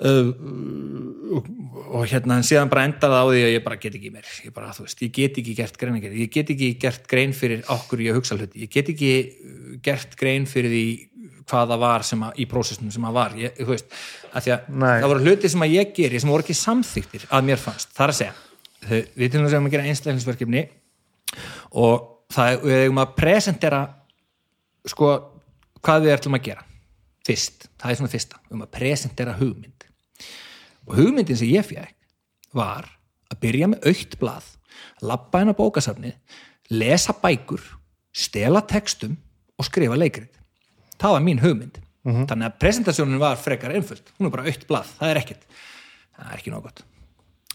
og, 0.00 1.48
og 1.92 2.06
hérna 2.08 2.38
en 2.40 2.46
síðan 2.46 2.70
bara 2.72 2.86
endaði 2.88 3.18
á 3.20 3.24
því 3.28 3.42
að 3.44 3.52
ég 3.52 3.64
bara 3.64 3.78
get 3.82 3.96
ekki 3.98 4.12
meir. 4.14 4.28
Ég 4.46 4.54
bara, 4.56 4.72
veist, 4.78 5.02
ég 5.04 5.12
get 5.14 5.40
ekki 5.42 5.54
gert 5.58 5.78
grein 5.80 5.98
ég 6.02 6.30
get 6.32 6.52
ekki 6.54 6.72
gert 6.80 7.08
grein 7.10 7.34
fyrir 7.36 7.64
okkur 7.72 8.02
ég 8.04 8.16
hugsa 8.16 8.38
hluti, 8.38 8.64
ég 8.64 8.72
get 8.72 8.88
ekki 8.92 9.12
uh, 9.22 9.74
gert 9.84 10.16
grein 10.20 10.48
fyrir 10.48 10.72
því 10.72 10.86
hvað 11.42 11.74
það 11.74 11.82
var 11.82 12.06
sem 12.06 12.22
að, 12.22 12.38
í 12.38 12.46
prósessnum 12.48 12.94
sem 12.94 13.04
að 13.04 13.18
var. 13.18 13.36
Ég, 13.36 13.60
veist, 13.68 13.92
að 14.32 14.48
að 14.54 14.70
það 14.78 15.10
voru 15.12 15.26
hluti 15.26 15.50
sem 15.52 15.66
að 15.66 15.76
ég 15.76 15.92
geri 15.96 16.22
sem 16.22 16.32
voru 16.32 16.46
ekki 16.46 16.56
samþyktir 16.56 17.28
að 17.28 17.46
mér 17.50 17.60
fannst, 17.60 17.92
það 17.92 18.06
er 18.06 18.14
að 18.14 18.20
segja 18.22 18.40
við 18.82 19.28
til 19.30 19.42
þess 19.44 19.56
að 19.58 19.68
gera 19.70 19.90
einstaklingsverkefni 19.90 20.62
og 21.78 22.26
það 22.32 22.48
er, 22.50 22.60
við 22.64 22.80
eigum 22.86 23.02
að 23.02 23.14
presentera 23.18 23.82
sko, 24.88 25.12
hvað 25.84 26.06
við 26.06 26.14
ætlum 26.16 26.38
að 26.38 26.46
gera. 26.48 26.66
Fyrst, 27.22 27.68
það 27.78 27.92
er 27.92 28.00
svona 28.00 28.12
fyrsta. 28.12 28.40
Um 28.50 28.64
að 28.64 28.72
presentera 28.74 29.36
hugmynd 29.38 29.81
og 30.88 30.96
hugmyndin 30.98 31.38
sem 31.38 31.52
ég 31.52 31.66
fekk 31.66 31.94
var 32.56 32.88
að 33.32 33.40
byrja 33.44 33.70
með 33.72 33.88
aukt 33.90 34.18
blað 34.20 34.50
labba 35.04 35.42
hennar 35.42 35.56
bókasafnið 35.58 36.16
lesa 36.72 37.14
bækur, 37.22 37.62
stela 38.12 38.62
textum 38.68 39.16
og 39.58 39.66
skrifa 39.68 39.96
leikrit. 39.98 40.32
Það 41.00 41.16
var 41.16 41.24
mín 41.24 41.42
hugmynd. 41.42 41.80
Þannig 42.02 42.46
að 42.48 42.56
presentasjónin 42.58 43.20
var 43.22 43.38
frekar 43.38 43.74
einföld. 43.76 44.08
Hún 44.18 44.26
er 44.26 44.32
bara 44.34 44.46
aukt 44.50 44.64
blað, 44.66 44.88
það 44.98 45.12
er 45.12 45.20
ekkert. 45.20 45.44
Það 46.16 46.30
er 46.32 46.40
ekki 46.40 46.52
nóg 46.54 46.64
gott. 46.66 46.82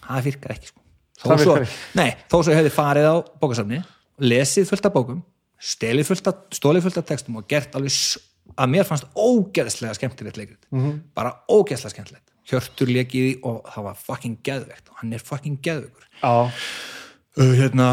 Það 0.06 0.28
virkar 0.30 0.54
ekki 0.56 0.70
sko. 0.72 0.84
þó, 1.18 1.34
svo, 1.42 1.56
nei, 1.98 2.12
þó 2.30 2.38
svo 2.46 2.54
hefði 2.56 2.72
farið 2.72 3.08
á 3.10 3.16
bókasafni 3.42 3.82
lesið 4.22 4.70
fullt 4.70 4.88
af 4.88 4.94
bókum 4.94 5.24
stelið 5.58 6.12
fullt 6.12 6.28
stólið 6.54 6.86
fullt 6.86 7.00
af 7.02 7.08
textum 7.10 7.40
og 7.40 7.48
gert 7.50 7.74
alveg 7.78 7.94
að 8.58 8.70
mér 8.72 8.86
fannst 8.88 9.08
ógeðslega 9.18 9.98
skemmtilegt 9.98 10.38
leikrit. 10.38 10.64
Mhm. 10.72 11.00
bara 11.18 11.34
ógeðslega 11.50 11.96
skemmtilegt 11.96 12.27
Hjörtur 12.48 12.92
lekiði 12.92 13.40
og 13.48 13.66
það 13.74 13.90
var 13.90 14.04
fucking 14.04 14.38
geðvegt 14.48 14.92
og 14.92 15.02
hann 15.02 15.16
er 15.18 15.24
fucking 15.24 15.58
geðvegur 15.64 16.06
Já, 16.22 16.48
uh, 16.48 17.54
hérna, 17.58 17.90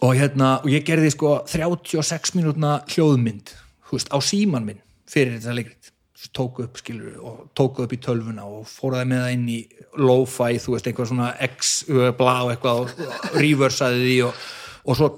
og 0.00 0.16
hérna 0.18 0.56
og 0.62 0.72
ég 0.72 0.86
gerði 0.86 1.12
sko 1.14 1.36
36 1.50 2.34
mínútna 2.38 2.80
hljóðmynd 2.90 3.54
veist, 3.94 4.10
á 4.10 4.18
síman 4.22 4.66
minn 4.66 4.82
fyrir 5.10 5.38
þetta 5.38 5.56
leikrit. 5.56 5.90
Svo 6.14 6.30
tóku 6.38 6.64
upp 6.64 6.78
skilur 6.80 7.16
og 7.20 7.40
tóku 7.58 7.84
upp 7.84 7.94
í 7.94 8.00
tölvuna 8.02 8.46
og 8.46 8.68
fóraði 8.70 9.10
með 9.10 9.22
það 9.24 9.34
inn 9.36 9.48
í 9.50 9.58
lo-fi, 10.00 10.60
þú 10.62 10.76
veist, 10.76 10.90
einhver 10.90 11.10
svona 11.10 11.30
x, 11.48 11.74
uh, 11.90 12.10
blá 12.16 12.36
eitthvað 12.52 12.84
og 12.84 13.40
reversaði 13.40 14.04
því 14.04 14.18
og, 14.28 14.44
og 14.84 15.00
svo 15.00 15.10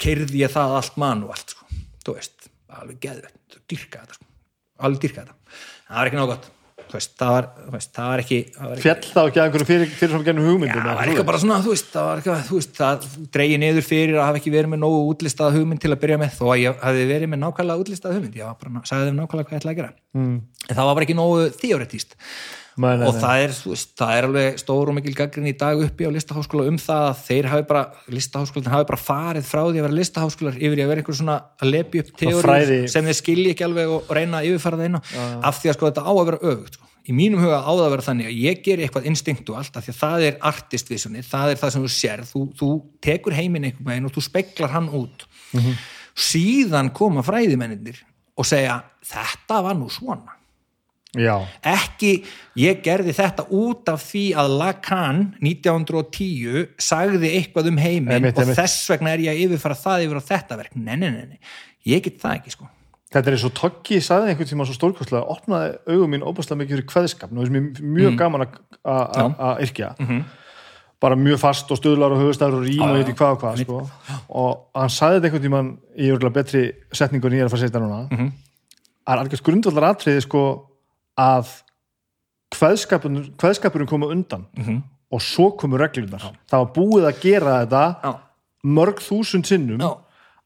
keirði 0.00 0.44
ég 0.44 0.54
það 0.54 0.76
allt 0.78 1.00
manualt 1.00 1.54
sko. 1.54 1.66
þú 2.06 2.14
veist, 2.16 2.48
alveg 2.78 3.02
geðvett 3.02 3.58
dyrka 3.68 4.04
þetta, 4.04 4.18
sko. 4.18 4.30
alveg 4.86 5.04
dyrka 5.04 5.26
þetta. 5.26 5.58
Það 5.88 5.98
var 5.98 6.10
ekki 6.10 6.20
nóg 6.20 6.32
gott 6.34 6.54
veist, 6.94 7.12
það 7.18 7.32
var, 7.34 7.48
veist, 7.74 7.90
það 7.96 8.10
var 8.12 8.22
ekki, 8.22 8.38
ekki 8.48 8.84
fjall 8.84 9.02
þá 9.04 9.20
ekki 9.22 9.40
að 9.40 9.44
einhverju 9.44 9.68
fyrir, 9.68 9.90
fyrir 10.00 10.24
gennum 10.28 10.46
Já, 10.46 10.50
hugmyndum 10.52 10.86
það 10.86 10.98
var 10.98 11.10
eitthvað 11.12 11.28
bara 11.30 11.40
svona, 11.42 11.58
þú 11.64 11.74
veist, 11.74 11.88
það 11.94 12.08
eitthvað, 12.20 12.44
þú 12.48 12.60
veist, 12.60 12.74
það 12.78 13.08
dreigi 13.36 13.58
niður 13.62 13.88
fyrir 13.88 14.18
að 14.18 14.28
hafa 14.28 14.40
ekki 14.42 14.54
verið 14.54 14.72
með 14.74 14.82
nógu 14.84 15.00
útlistað 15.12 15.58
hugmynd 15.58 15.82
til 15.84 15.92
að 15.92 16.00
byrja 16.04 16.20
með, 16.22 16.32
þó 16.38 16.44
að 16.48 16.62
ég 16.62 16.80
hefði 16.84 17.08
verið 17.12 17.32
með 17.32 17.42
nákvæmlega 17.44 17.84
útlistað 17.84 18.16
hugmynd, 18.18 18.38
ég 18.38 18.62
bara, 18.62 18.84
sagði 18.88 19.10
þeim 19.10 19.20
nákvæmlega 19.22 19.48
hvað 19.48 19.58
ég 19.58 19.62
ætlaði 19.62 19.74
að 19.74 19.82
gera, 19.82 19.92
mm. 20.18 20.38
en 20.68 20.78
það 20.78 20.88
var 20.88 20.98
bara 20.98 21.08
ekki 21.08 21.18
nógu 21.18 21.50
theoretíst 21.58 22.18
Nei, 22.78 22.92
nei, 23.00 23.08
og 23.08 23.16
það 23.18 23.40
er, 23.42 23.54
veist, 23.66 23.90
það 23.98 24.12
er 24.14 24.26
alveg 24.28 24.58
stór 24.62 24.90
og 24.92 24.94
mikil 24.94 25.14
gaggrin 25.18 25.48
í 25.50 25.54
dag 25.58 25.80
uppi 25.82 26.06
á 26.06 26.14
listaháskóla 26.14 26.66
um 26.70 26.76
það 26.78 27.06
að 27.08 27.22
þeir 27.26 27.48
hafi 27.50 27.64
bara, 27.66 27.80
listaháskólan 28.14 28.70
hafi 28.70 28.86
bara 28.92 29.00
farið 29.02 29.48
frá 29.48 29.60
því 29.64 29.80
að 29.80 29.86
vera 29.88 29.96
listaháskólar 29.98 30.60
yfir 30.60 30.78
í 30.78 30.84
að 30.84 30.92
vera 30.92 31.02
einhver 31.02 31.18
svona 31.18 31.38
að 31.58 31.72
lepi 31.74 32.02
upp 32.04 32.12
teóri 32.22 32.78
sem 32.92 33.08
þeir 33.10 33.18
skilji 33.18 33.54
ekki 33.54 33.66
alveg 33.66 33.90
og 33.96 34.12
reyna 34.14 34.38
að 34.38 34.52
yfirfara 34.52 34.78
það 34.78 34.90
inn 34.92 35.00
á. 35.00 35.02
Af 35.50 35.58
því 35.58 35.72
að 35.72 35.76
sko 35.78 35.90
þetta 35.90 36.06
á 36.06 36.12
að 36.12 36.22
vera 36.30 36.40
öfugt 36.52 36.78
sko. 36.78 36.88
í 37.08 37.18
mínum 37.18 37.42
huga 37.42 37.58
á 37.64 37.72
það 37.72 37.84
að 37.88 37.92
vera 37.96 38.06
þannig 38.12 38.30
að 38.30 38.40
ég 38.44 38.62
geri 38.68 38.86
eitthvað 38.86 39.10
instinktualt 39.10 39.76
af 39.80 39.86
því 39.88 39.94
að 39.94 40.00
það 40.04 40.26
er 40.28 40.40
artist 40.52 40.90
visionið, 40.94 41.28
það 41.34 41.50
er 41.50 41.62
það 41.62 41.74
sem 41.74 41.86
þú 41.86 41.92
sér 41.98 42.24
þú, 42.28 42.46
þú 42.58 42.72
tekur 43.02 43.38
heiminn 43.38 43.64
einhvern 43.64 43.90
veginn 43.90 44.10
og 44.10 44.14
þú 44.14 44.26
speklar 44.28 44.74
hann 44.76 44.90
út. 44.94 45.26
Síðan 46.18 46.92
koma 46.94 47.26
fræðimennir 47.26 48.04
og 48.38 48.46
segja 48.46 48.82
þetta 49.08 49.62
var 49.66 49.78
nú 49.78 49.88
svona 49.90 50.37
Já, 51.16 51.38
ekki, 51.64 52.24
ég 52.60 52.82
gerði 52.84 53.14
þetta 53.16 53.46
út 53.56 53.88
af 53.88 54.02
því 54.10 54.24
að 54.36 54.56
Lacan 54.60 55.20
1910 55.40 56.66
sagði 56.84 57.30
eitthvað 57.38 57.70
um 57.70 57.78
heiminn 57.80 58.12
Einmitt, 58.18 58.36
og 58.36 58.42
einmitt. 58.44 58.58
þess 58.58 58.90
vegna 58.92 59.14
er 59.14 59.22
ég 59.24 59.32
að 59.32 59.44
yfirfara 59.46 59.78
það 59.80 60.04
yfir 60.04 60.20
á 60.20 60.28
þetta 60.28 60.58
verk, 60.60 60.74
nei, 60.76 60.96
nei, 61.00 61.08
nei, 61.10 61.38
ég 61.88 62.02
get 62.04 62.18
það 62.20 62.34
ekki 62.38 62.52
sko 62.52 62.68
þetta 63.08 63.24
er 63.32 63.36
eins 63.38 63.44
og 63.48 63.54
Toggi 63.56 64.02
sagði 64.04 64.34
einhvern 64.34 64.50
tíma 64.50 64.66
svo 64.68 64.76
stórkostlega, 64.76 65.24
opnaði 65.32 65.78
augum 65.88 66.12
mín 66.12 66.26
óbærslega 66.28 66.60
mikið 66.60 66.76
fyrir 66.76 66.88
kveðskap, 66.92 67.32
nú 67.32 67.40
er 67.40 67.54
mér 67.56 67.80
mjög 67.80 68.12
Mm. 68.12 68.18
gaman 68.20 68.40
að- 68.44 68.58
að 68.84 69.16
að- 69.16 69.38
að 69.48 69.62
yrkja 69.64 69.94
bara 71.00 71.14
mjög 71.16 71.38
fast 71.38 71.70
og 71.72 71.78
stöðlar 71.80 72.12
og 72.12 72.20
höfustæður 72.20 72.58
og 72.60 72.64
rím 72.68 72.82
og 72.82 72.88
Mhm. 72.88 72.96
já. 72.98 73.04
eitthvað 73.06 73.16
hvað 73.16 73.32
og 73.32 73.40
hvað 73.40 73.58
sko. 73.64 73.90
og 74.28 74.66
hann 74.74 74.88
sagði 74.88 75.20
þetta 75.20 75.24
einhvern 75.30 75.42
tíman 75.42 75.78
í 75.96 76.32
betri 76.32 76.72
setningu 76.92 77.24
en 77.26 77.32
ég 77.32 77.40
er 77.40 77.46
að 77.46 77.50
fara 77.50 77.62
að 77.62 77.70
setja 77.70 77.80
núna 77.80 78.10
Mhm. 78.10 78.32
að 79.08 79.12
er 79.16 79.24
algjörst 79.24 79.42
grundvallar 79.42 79.94
atriði 79.96 80.20
sko 80.22 80.64
að 81.18 81.50
kveðskapurinn 82.54 83.88
koma 83.90 84.06
undan 84.12 84.46
Mhm. 84.56 84.82
og 85.12 85.20
svo 85.22 85.50
komu 85.56 85.78
reglunar 85.78 86.20
það 86.50 86.58
var 86.64 86.72
búið 86.74 87.06
að 87.08 87.20
gera 87.22 87.54
þetta 87.66 87.84
já, 88.02 88.14
mörg 88.64 88.98
þúsund 89.00 89.46
sinnum 89.46 89.80
já, 89.80 89.92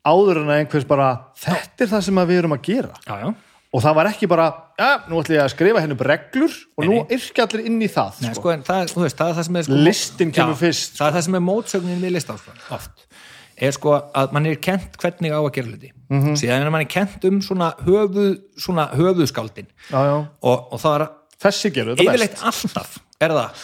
áður 0.07 0.42
en 0.42 0.49
að 0.51 0.59
einhvers 0.60 0.86
bara 0.89 1.09
þetta 1.39 1.84
er 1.84 1.86
það 1.94 2.02
sem 2.02 2.15
við 2.15 2.39
erum 2.39 2.52
að 2.57 2.62
gera. 2.62 2.92
Já, 3.07 3.18
já. 3.23 3.34
og 3.75 3.81
það 3.83 3.94
var 3.94 4.07
ekki 4.10 4.28
bara, 4.28 4.47
ja, 4.78 4.99
nú 5.09 5.17
ætlum 5.23 5.36
ég 5.39 5.42
að 5.44 5.52
skrifa 5.55 5.81
henni 5.81 5.94
upp 5.94 6.02
reglur 6.07 6.52
og 6.76 6.84
nú 6.84 6.97
yrkja 7.09 7.47
allir 7.47 7.65
inn 7.67 7.81
í 7.81 7.89
það 7.89 8.20
Nei, 8.20 8.33
sko. 8.34 8.41
sko, 8.42 8.51
en 8.52 8.62
það, 8.62 8.94
veist, 8.97 9.17
það 9.17 9.28
er 9.31 9.34
það 9.39 9.44
sem 9.47 9.57
er 9.57 9.62
sko, 9.62 9.73
Listin 9.86 10.33
kemur 10.33 10.55
já, 10.55 10.60
fyrst, 10.67 10.97
það 10.99 11.07
er 11.09 11.12
það 11.17 11.23
sem 11.28 11.34
er 11.34 11.41
mótsögnin 11.47 12.02
við 12.02 12.12
listaháskólan 12.18 12.75
oft 12.76 13.07
er 13.56 13.74
sko 13.76 13.94
að 14.14 14.32
mann 14.36 14.47
er 14.50 14.58
kent 14.62 14.97
hvernig 15.00 15.34
á 15.34 15.40
að 15.40 15.52
gera 15.56 15.72
hluti. 15.72 15.92
Mhm. 16.12 16.34
síðan 16.39 16.66
er 16.66 16.70
mann 16.70 16.84
er 16.84 16.90
kent 16.92 17.24
um 17.28 17.40
svona, 17.40 17.72
höfuð, 17.84 18.40
svona 18.56 18.89
höfuðskáldin. 18.92 19.68
Já, 19.90 20.00
já. 20.08 20.16
og, 20.42 20.72
og 20.72 20.81
það 20.81 20.98
er 21.00 21.06
þessi 21.42 21.72
gerur 21.74 21.97
þetta 21.97 22.18
best. 22.18 22.42
alltaf 22.42 22.98
er 23.20 23.31
það 23.36 23.62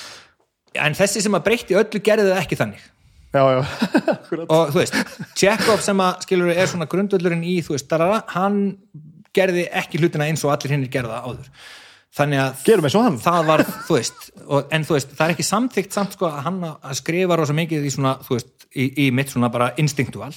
en 0.79 0.95
þessi 0.95 1.25
sem 1.25 1.35
að 1.35 1.45
breytti 1.49 1.77
öllu 1.79 2.01
gerði 2.05 2.31
það 2.31 2.41
ekki 2.43 2.59
þannig. 2.61 2.87
Já, 3.35 3.43
og 4.55 4.71
þú 4.73 4.79
veist, 4.79 4.95
Chekhov 5.37 5.83
sem 5.85 6.01
að 6.01 6.25
skilur 6.25 6.53
er 6.55 6.71
svona 6.71 6.89
grundvöldurinn 6.89 7.45
í, 7.45 7.59
þú 7.65 7.75
veist, 7.77 7.89
darara, 7.91 8.23
hann 8.33 8.79
gerði 9.37 9.67
ekki 9.77 10.01
hlutina 10.01 10.29
eins 10.31 10.45
og 10.47 10.55
allir 10.55 10.73
hinnir 10.75 10.93
gerða 10.93 11.21
áður 11.27 11.51
þannig 12.17 12.41
að 12.43 12.63
hann. 13.05 13.19
það 13.23 13.51
var, 13.51 13.65
þú 13.89 13.97
veist 13.99 14.31
og, 14.47 14.71
en 14.73 14.87
þú 14.87 14.97
veist, 14.97 15.11
það 15.17 15.27
er 15.27 15.35
ekki 15.35 15.49
samþykkt 15.49 15.99
samt 15.99 16.17
sko 16.17 16.31
að 16.31 16.41
hann 16.47 16.63
að 16.69 16.95
skrifa 16.99 17.37
rosa 17.39 17.57
mikið 17.57 17.85
í 17.85 17.93
svona, 17.93 18.15
þú 18.25 18.39
veist 18.39 18.67
í, 18.75 18.89
í 19.05 19.07
mitt 19.15 19.33
svona 19.33 19.51
bara 19.53 19.71
instinktual. 19.81 20.33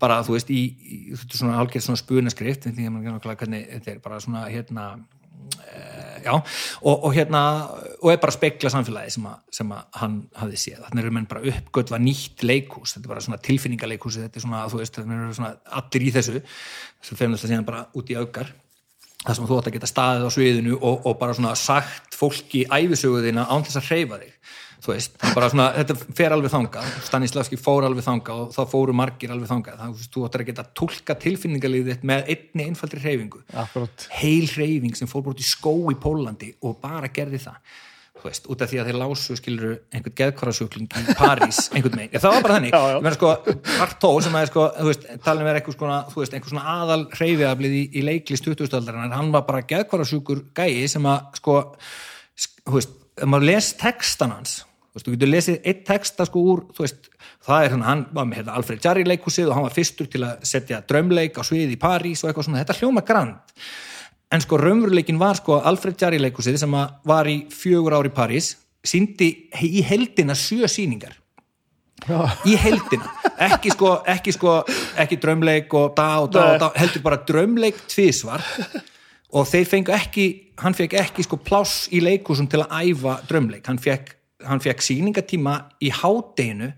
Bara, 0.00 0.22
þú 0.26 0.38
veist, 0.38 0.52
í, 0.52 0.62
í 0.84 1.02
þetta 1.18 1.36
er 1.36 1.42
svona 1.42 1.58
hálfgerð 1.58 1.88
svona 1.88 2.00
spunaskrift, 2.00 2.70
hvernig 2.70 3.68
þetta 3.72 3.92
er 3.92 4.00
bara 4.04 4.20
svona, 4.22 4.46
hérna 4.52 4.86
e, 5.60 5.80
já, 6.24 6.32
og, 6.34 6.94
og 6.94 7.14
hérna 7.16 7.42
og 8.00 8.10
er 8.12 8.20
bara 8.22 8.32
að 8.32 8.38
spekla 8.38 8.72
samfélagi 8.72 9.14
sem 9.16 9.28
að, 9.28 9.38
sem 9.52 9.72
að 9.76 10.00
hann 10.00 10.18
hafði 10.40 10.60
séð, 10.64 10.82
þannig 10.88 11.04
eru 11.04 11.14
menn 11.18 11.30
bara 11.30 11.44
uppgötva 11.52 12.00
nýtt 12.00 12.44
leikhús, 12.46 12.96
þetta 12.96 13.08
er 13.08 13.14
bara 13.14 13.24
svona 13.26 13.40
tilfinningaleikhús 13.44 14.20
þetta 14.22 14.40
er 14.40 14.46
svona, 14.46 14.66
þú 14.72 14.80
veist, 14.80 15.00
þannig 15.00 15.24
eru 15.26 15.38
svona 15.40 15.54
allir 15.80 16.06
í 16.08 16.12
þessu, 16.14 16.44
sem 17.04 17.20
femnast 17.20 17.46
að 17.46 17.54
síðan 17.54 17.68
bara 17.68 17.86
út 17.92 18.12
í 18.12 18.18
augar 18.18 18.54
það 19.24 19.38
sem 19.38 19.48
þú 19.48 19.58
átt 19.58 19.70
að 19.70 19.76
geta 19.78 19.90
staðið 19.90 20.28
á 20.28 20.30
sviðinu 20.36 20.78
og, 20.78 21.08
og 21.08 21.18
bara 21.20 21.36
svona 21.36 21.54
sagt 21.58 22.16
fólki 22.16 22.64
æfisöguðina 22.68 23.48
án 23.48 23.66
þess 23.66 23.80
að 23.80 23.90
hreyfa 23.90 24.20
þig 24.22 24.32
þú 24.84 24.92
veist, 24.92 25.14
svona, 25.32 25.70
þetta 25.78 25.96
fer 26.18 26.34
alveg 26.34 26.52
þangað. 26.52 26.88
Stanislavski 27.06 27.58
fór 27.60 27.86
alveg 27.88 28.04
þangað 28.04 28.42
og 28.42 28.50
þá 28.52 28.60
fóru 28.68 28.96
margir 28.96 29.32
alveg 29.32 29.48
það, 29.48 29.80
þú 29.80 29.88
veist, 29.94 30.10
þú 30.12 30.24
áttir 30.26 30.44
að 30.44 30.50
geta 30.50 30.66
tólka 30.76 31.16
tilfinningalíðið 31.24 31.94
þitt 31.94 32.06
með 32.10 32.30
einni 32.34 32.66
einfaldri 32.68 33.00
hreyfingu. 33.00 33.40
Akkurat, 33.64 34.06
heil 34.20 34.44
hreyfing 34.50 34.98
sem 34.98 35.10
fór 35.10 35.24
bara 35.24 35.38
út 35.38 35.40
í 35.40 35.48
skó 35.48 35.74
í 35.88 35.96
Pólandi 36.00 36.52
og 36.68 36.76
bara 36.84 37.08
gerði 37.14 37.40
það 37.46 37.80
þú 38.24 38.30
veist, 38.30 38.46
út 38.48 38.62
af 38.64 38.70
því 38.72 38.78
að 38.80 38.86
þeir 38.88 38.98
lásu 39.02 39.36
skilur 39.36 39.72
einhvern 39.92 40.14
geðkvarasjúkling 40.20 40.86
í 40.88 41.16
París 41.18 41.58
einhvern 41.76 41.98
megin, 42.00 42.14
já 42.16 42.22
það 42.24 42.34
var 42.38 42.46
bara 42.46 42.56
þannig. 42.58 42.72
Já, 42.72 42.82
já. 42.94 42.98
meina 43.04 43.16
sko, 43.18 43.32
Artó 43.84 44.12
sem 44.24 44.38
er 44.40 44.48
sko 44.50 44.66
þú 44.78 44.88
veist, 44.88 45.06
talin 45.26 45.44
verið 45.48 45.60
eitthvað 45.60 45.76
svona, 45.78 45.98
þú 46.14 46.22
veist, 46.24 46.36
einhver 46.38 46.54
svona 46.54 46.76
aðal 46.80 47.00
hreyfiaflið 47.18 47.76
í, 47.76 47.82
í 48.00 48.04
leiklist 48.08 48.48
2000-aldarinnar 48.48 49.12
hann 49.18 49.32
var 49.36 49.44
bara 49.48 49.62
geðkvarasjúkur 49.74 50.40
gæi 50.56 50.88
sem 50.88 51.10
að 51.12 51.26
sko, 51.42 51.58
sk- 52.40 52.64
þú 52.64 52.78
veist 52.80 52.96
maður 53.28 53.48
les 53.52 53.68
textan 53.78 54.32
hans 54.38 54.56
þú 54.64 54.96
veist, 54.98 55.06
þú 55.10 55.16
getur 55.18 55.32
lesið 55.36 55.68
eitt 55.70 55.84
texta 55.88 56.24
sko 56.28 56.42
úr 56.54 56.64
þú 56.74 56.86
veist, 56.86 57.08
það 57.44 57.64
er 57.66 57.72
hérna, 57.74 57.88
hann 57.92 58.06
var 58.16 58.28
með 58.30 58.40
hérna, 58.40 58.56
Alfred 58.58 58.80
Jarry 58.88 59.04
leikhúsið 59.10 59.50
og 59.52 59.58
hann 59.58 59.66
var 59.68 59.74
fyrstur 59.76 60.08
til 60.10 60.22
að 60.26 60.44
setja 60.48 60.80
drömleik 60.88 61.36
á 61.36 61.42
svið 61.44 61.74
í 61.76 61.78
París 61.82 62.22
og 62.24 62.30
eitthvað 62.32 62.48
svona, 62.48 62.62
þetta 62.64 62.76
hljóma 62.80 63.04
grand 63.06 63.58
en 64.32 64.42
sko 64.44 64.58
raunveruleikin 64.60 65.18
var 65.18 65.38
sko 65.40 65.60
Alfred 65.60 65.98
Jarry 66.00 66.20
leikhúsið 66.22 66.58
sem 66.62 66.78
að 66.78 66.94
var 67.08 67.28
í 67.30 67.36
fjögur 67.52 67.96
ár 67.98 68.08
í 68.08 68.14
París 68.14 68.54
síndi 68.84 69.30
í 69.64 69.82
heldina 69.86 70.36
sjö 70.36 70.68
sýningar. 70.70 71.14
Í 72.44 72.56
heldina 72.60 73.08
ekki 73.46 73.70
sko, 73.72 73.94
ekki 74.10 74.34
sko 74.34 74.58
ekki 75.00 75.16
drömleik 75.22 75.72
og 75.74 75.94
da 75.96 76.08
og 76.20 76.32
da, 76.34 76.42
Nei. 76.42 76.56
og 76.56 76.60
da 76.60 76.72
heldur 76.76 77.04
bara 77.06 77.20
drömleik 77.26 77.78
tvisvar. 77.88 78.44
Og 79.34 79.48
þeir 79.50 79.70
fengu 79.70 79.94
ekki 79.94 80.26
hann 80.62 80.76
fekk 80.76 80.98
ekki 81.00 81.24
sko 81.26 81.38
pláss 81.42 81.88
í 81.94 82.02
leikhúsum 82.04 82.50
til 82.50 82.62
að 82.62 82.76
æfa 82.90 83.16
drömleik 83.30 83.66
hann 83.70 83.80
fekk, 83.82 84.12
hann 84.46 84.62
fekk 84.62 84.84
sýningatíma 84.84 85.56
í 85.82 85.90
hádeginu 85.94 86.70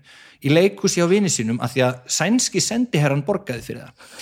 í 0.45 0.53
leikhúsi 0.53 1.03
á 1.03 1.07
vini 1.09 1.29
sínum 1.33 1.59
af 1.61 1.73
því 1.73 1.85
að 1.87 1.99
sænski 2.17 2.61
sendiherran 2.63 3.25
borgaði 3.25 3.65
fyrir 3.65 3.85
það 3.85 4.17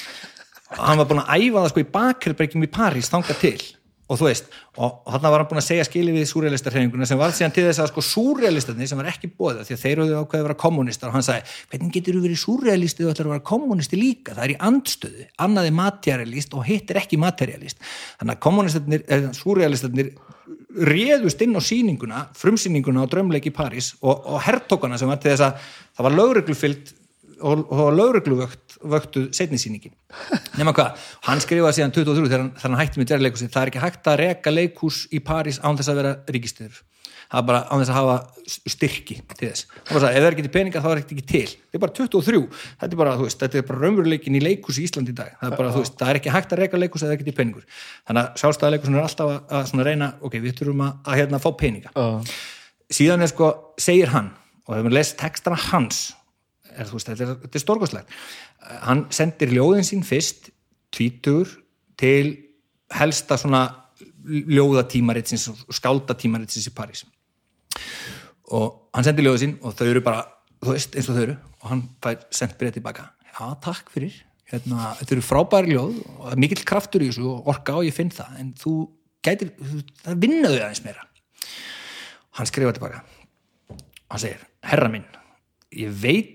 hann 0.74 1.00
var 1.00 1.10
búin 1.10 1.24
að 1.24 1.34
æfa 1.40 1.64
það 1.64 1.72
sko 1.74 1.82
í 1.82 1.90
bakherbergjum 1.96 2.68
í 2.68 2.72
París 2.74 3.12
þangað 3.12 3.42
til. 3.42 3.58
Og 4.06 4.20
þú 4.20 4.28
veist, 4.28 4.52
og 4.78 5.00
þarna 5.10 5.30
var 5.34 5.42
hann 5.42 5.48
búin 5.50 5.60
að 5.64 5.66
segja 5.66 5.86
skili 5.88 6.12
við 6.14 6.28
súrealistarhefinguna 6.30 7.08
sem 7.10 7.18
var 7.18 7.32
síðan 7.34 7.56
til 7.56 7.64
þess 7.66 7.82
að 7.82 7.88
sko 7.90 8.04
súrealistarnir 8.06 8.90
sem 8.92 9.00
var 9.00 9.08
ekki 9.10 9.32
bóðið 9.34 9.64
því 9.66 9.74
að 9.74 9.82
þeir 9.82 10.02
eru 10.04 10.20
ákveðið 10.20 10.44
að 10.44 10.46
vera 10.46 10.58
kommunistar 10.62 11.10
og 11.10 11.16
hann 11.18 11.26
sagði, 11.26 11.56
hvernig 11.72 11.96
getur 11.96 12.20
þú 12.20 12.22
verið 12.28 12.42
súrealisti 12.44 13.02
og 13.02 13.16
ætlar 13.16 13.30
að 13.32 13.34
vera 13.34 13.46
kommunisti 13.50 13.98
líka, 13.98 14.36
það 14.38 14.44
er 14.46 14.54
í 14.54 14.58
andstöðu 14.70 15.26
annað 15.48 15.70
er 15.72 15.76
materialist 15.80 16.54
og 16.54 16.70
hitt 16.70 16.94
er 16.94 17.02
ekki 17.02 17.18
materialist 17.24 17.82
þannig 18.22 18.46
að 18.46 19.00
eh, 19.02 19.26
súrealistarnir 19.40 20.14
réðust 20.86 21.42
inn 21.42 21.58
á 21.58 21.62
sýninguna 21.64 22.28
frumsýninguna 22.38 23.08
á 23.08 23.12
drömleik 23.12 23.50
í 23.50 23.56
París 23.56 23.94
og, 24.02 24.22
og 24.22 24.44
hertókana 24.46 25.00
sem 25.02 25.10
var 25.10 25.18
til 25.24 25.34
þess 25.34 25.48
að 25.48 25.74
það 25.96 26.08
var 26.08 26.18
lögreglufyllt 26.20 26.94
og, 27.42 27.66
og 27.72 27.94
lögregluvökt 27.96 28.80
vöktuð 28.96 29.30
setnisýningin 29.36 29.94
nema 30.60 30.74
hvað, 30.76 31.06
hann 31.28 31.44
skrifaði 31.44 31.80
síðan 31.80 31.96
23 31.96 32.26
þegar 32.26 32.44
hann, 32.44 32.52
þegar 32.56 32.72
hann 32.72 32.82
hætti 32.82 33.02
með 33.02 33.12
djærleikursi, 33.12 33.52
það 33.54 33.62
er 33.62 33.72
ekki 33.72 33.86
hægt 33.86 34.12
að 34.12 34.20
reka 34.24 34.54
leikhús 34.54 35.06
í 35.12 35.24
París 35.26 35.62
án 35.64 35.80
þess 35.80 35.94
að 35.94 36.02
vera 36.02 36.14
ríkistöður 36.36 36.84
það 37.26 37.40
er 37.40 37.46
bara 37.50 37.62
án 37.70 37.82
þess 37.82 37.92
að 37.92 37.98
hafa 38.00 38.16
styrki 38.70 39.18
til 39.32 39.50
þess, 39.50 39.68
það 39.88 39.96
var 39.96 40.04
það, 40.04 40.10
ef 40.10 40.16
það 40.16 40.28
er 40.28 40.36
ekki 40.36 40.46
til 40.46 40.54
peninga 40.54 40.82
þá 40.84 40.88
er 40.92 41.02
ekki 41.02 41.26
til, 41.26 41.46
þetta 41.50 41.80
er 41.80 41.84
bara 41.84 41.96
23 42.00 42.42
þetta 42.54 42.90
er 42.90 43.00
bara, 43.02 43.16
þú 43.18 43.28
veist, 43.28 43.40
þetta 43.42 43.60
er 43.60 43.68
bara 43.70 43.82
raunveruleikin 43.82 44.38
í 44.38 44.42
leikhús 44.44 44.80
í 44.80 44.86
Íslandi 44.86 45.14
í 45.14 45.18
dag, 45.18 45.32
það 45.40 45.50
er 45.50 45.58
bara, 45.58 45.72
þú 45.74 45.82
veist, 45.82 45.96
það 46.02 46.12
er 46.12 46.20
ekki 46.20 46.34
hægt 46.36 46.54
að 46.54 46.62
reka 46.62 46.82
leikhús 46.82 47.06
eða 47.06 47.18
ekki 47.18 47.28
til 47.30 47.36
peningur, 47.40 47.66
þannig 48.06 48.22
að 48.22 48.44
sjálfstæðarleikursin 48.44 49.00
er 49.00 49.08
alltaf 49.08 49.32
að, 49.32 49.40
að 49.58 49.70
svona 49.72 49.88
reyna, 49.90 50.12
ok, 50.22 50.38
við 50.44 50.58
þurfum 50.60 50.86
að, 50.86 50.94
að 51.02 51.20
hérna 51.22 51.42
fá 51.42 51.50
peninga. 51.58 51.94
Já. 51.96 52.36
síðan 53.00 53.26
er 53.26 53.34
sko, 53.34 53.52
segir 53.82 54.14
hann 54.14 54.30
og 54.66 54.78
ef 54.78 54.86
við 54.86 54.98
lesum 55.00 55.20
textana 55.24 55.60
hans 55.72 56.06
er, 56.76 56.92
veist, 56.92 57.10
þetta 57.10 57.26
er, 57.26 57.48
er 57.48 57.64
stórkostlegt. 57.64 58.14
Hann 58.86 59.06
sendir 59.14 59.54
ljóðin 59.54 59.88
sín 59.88 60.06
fyrst 60.06 60.50
tvítur 60.96 61.50
til 62.00 62.36
helsta 62.94 63.38
svona 63.40 63.64
ljóðatímaritsins 64.26 65.48
og 65.52 65.76
skáldatímaritsins 65.76 66.70
í 66.70 66.76
París. 66.76 67.04
Og 68.56 68.90
hann 68.96 69.08
sendir 69.08 69.28
ljóðin 69.28 69.44
sín 69.44 69.58
og 69.62 69.76
þau 69.78 69.88
eru 69.90 70.04
bara, 70.06 70.26
þú 70.64 70.76
veist, 70.76 70.96
eins 70.96 71.10
og 71.10 71.18
þau 71.18 71.26
eru 71.26 71.36
og 71.36 71.68
hann 71.72 71.84
fær 72.04 72.24
sendt 72.34 72.58
byrja 72.60 72.78
tilbaka. 72.78 73.10
Já, 73.32 73.44
takk 73.64 73.92
fyrir, 73.94 74.16
hérna, 74.52 74.94
þetta 75.00 75.18
eru 75.18 75.26
frábæri 75.26 75.76
ljóð 75.76 76.00
og 76.06 76.40
mikill 76.42 76.64
kraftur 76.68 77.04
í 77.04 77.10
þessu 77.12 77.28
og 77.34 77.52
orka 77.52 77.80
og 77.80 77.88
ég 77.88 77.96
finn 77.96 78.14
það, 78.14 78.40
en 78.42 78.54
þú 78.62 78.78
gætir, 79.26 79.52
það 80.06 80.24
vinnaðu 80.24 80.62
aðeins 80.62 80.86
meira. 80.86 81.06
Hann 82.36 82.50
skrifa 82.50 82.76
tilbaka. 82.76 83.04
Hann 84.12 84.22
segir, 84.22 84.42
herra 84.66 84.90
minn 84.92 85.06
ég 85.76 85.92
veit 86.02 86.35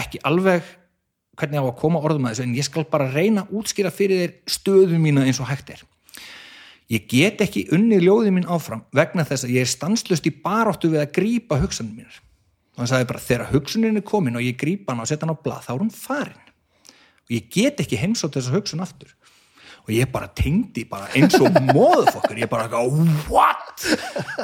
ekki 0.00 0.22
alveg 0.26 0.66
hvernig 1.40 1.62
á 1.62 1.64
að 1.64 1.78
koma 1.80 2.02
orðum 2.04 2.26
að 2.28 2.34
þessu 2.34 2.46
en 2.46 2.56
ég 2.58 2.66
skal 2.66 2.84
bara 2.90 3.08
reyna 3.12 3.44
að 3.46 3.54
útskýra 3.60 3.92
fyrir 3.94 4.24
þér 4.24 4.34
stöðu 4.56 4.98
mína 5.00 5.24
eins 5.24 5.40
og 5.40 5.48
hægt 5.50 5.72
er. 5.72 5.84
Ég 6.90 7.06
get 7.06 7.42
ekki 7.44 7.68
unnið 7.74 8.02
ljóðið 8.02 8.34
mín 8.34 8.48
áfram 8.50 8.82
vegna 8.96 9.24
þess 9.26 9.46
að 9.46 9.54
ég 9.54 9.64
er 9.64 9.70
stanslust 9.70 10.26
í 10.26 10.32
baráttu 10.42 10.90
við 10.90 11.04
að 11.04 11.12
grípa 11.20 11.60
hugsanum 11.60 11.94
mínar. 11.94 12.16
Og 12.74 12.82
hann 12.82 12.90
sagði 12.90 13.08
bara 13.12 13.22
þegar 13.22 13.52
hugsunin 13.52 14.00
er 14.00 14.06
komin 14.06 14.38
og 14.40 14.44
ég 14.44 14.58
grípa 14.58 14.92
hann 14.92 15.04
og 15.04 15.08
setja 15.10 15.26
hann 15.26 15.36
á 15.38 15.42
blað 15.44 15.68
þá 15.68 15.72
er 15.76 15.84
hún 15.84 15.94
farin. 15.94 16.50
Og 17.28 17.34
ég 17.36 17.50
get 17.54 17.82
ekki 17.84 18.00
heimsótt 18.00 18.34
þessa 18.34 18.56
hugsun 18.56 18.82
aftur. 18.82 19.14
Og 19.86 19.92
ég 19.94 20.10
bara 20.12 20.28
tengdi 20.34 20.82
bara 20.90 21.06
eins 21.14 21.38
og 21.38 21.54
móðfokkur, 21.70 22.42
ég 22.42 22.50
bara 22.50 22.66
what? 23.30 23.86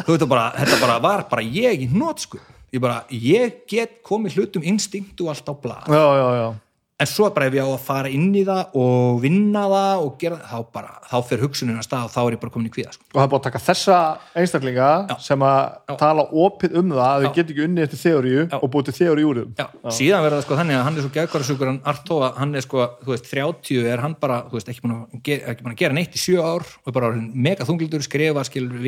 Bara, 0.07 0.53
þetta 0.55 0.79
bara 0.81 1.01
var 1.03 1.27
bara 1.31 1.43
ég 1.43 1.83
í 1.83 1.91
nótsku, 1.91 2.39
ég 2.77 2.85
bara 2.85 3.01
ég 3.11 3.59
get 3.71 3.99
komið 4.07 4.39
hlutum 4.41 4.65
instinkt 4.69 5.21
og 5.25 5.33
allt 5.35 5.51
á 5.51 5.55
blað. 5.57 5.91
Já, 5.93 6.07
já, 6.21 6.29
já. 6.43 6.49
En 6.97 7.05
svo 7.05 7.27
bara 7.29 7.51
ef 7.51 7.53
ég 7.53 7.61
á 7.61 7.69
að 7.69 7.83
fara 7.85 8.09
inn 8.09 8.31
í 8.33 8.41
það 8.49 8.77
og 8.81 9.19
vinna 9.21 9.67
það 9.69 9.99
og 10.01 10.15
gera 10.17 10.39
það, 10.41 10.49
þá 10.49 10.71
bara 10.73 10.95
þá 11.11 11.17
fer 11.29 11.43
hugsunin 11.45 11.77
að 11.77 11.85
stað 11.85 12.07
og 12.07 12.13
þá 12.15 12.21
er 12.23 12.33
ég 12.33 12.41
bara 12.41 12.53
komin 12.55 12.71
í 12.71 12.73
kvíða 12.73 12.93
sko. 12.95 13.05
og 13.11 13.17
það 13.19 13.25
er 13.27 13.31
búið 13.33 13.41
að 13.41 13.47
taka 13.47 13.61
þessa 13.67 13.97
einstaklinga 14.41 14.87
sem 15.27 15.45
að 15.45 15.61
tala 16.01 16.25
opið 16.45 16.79
um 16.81 16.95
það 16.95 17.05
að 17.11 17.27
þau 17.27 17.35
get 17.37 17.53
ekki 17.53 17.65
unni 17.67 17.85
eftir 17.85 18.01
þeoríu 18.01 18.47
og 18.49 18.67
búið 18.73 18.89
til 18.89 18.97
þeoríu 18.97 19.29
úr 19.29 19.43
Já, 19.45 19.67
síðan 19.99 20.25
verða 20.25 20.39
það 20.39 20.47
sko 20.47 20.59
þannig 20.63 20.79
að 20.79 20.85
hann 20.89 20.97
er 20.97 21.05
svo 21.05 21.13
geðkvarasugur 21.19 21.71
hann 21.71 21.81
Arto 21.93 22.17
að 22.25 22.41
hann 22.41 22.57
er 22.57 22.65
sko, 22.65 22.89
þú 23.05 23.13
veist, 23.13 23.29
30 23.29 23.91
er 23.93 24.05
hann 24.07 24.17
bara, 24.25 24.39
þú 24.49 24.57
veist, 24.57 24.71
ekki 24.73 24.85
búin 24.87 24.97
að 24.97 25.21
gera, 25.29 25.57
búin 25.61 25.75
að 25.77 25.83
gera 25.85 25.99
neitt 26.01 26.17
í 26.17 26.23
sjö 26.25 26.41
ár 26.41 26.65
og 26.65 26.97
bara 26.97 27.13
mega 27.13 27.69
þunglítur 27.69 28.01
skrifa 28.09 28.41
skilur 28.49 28.81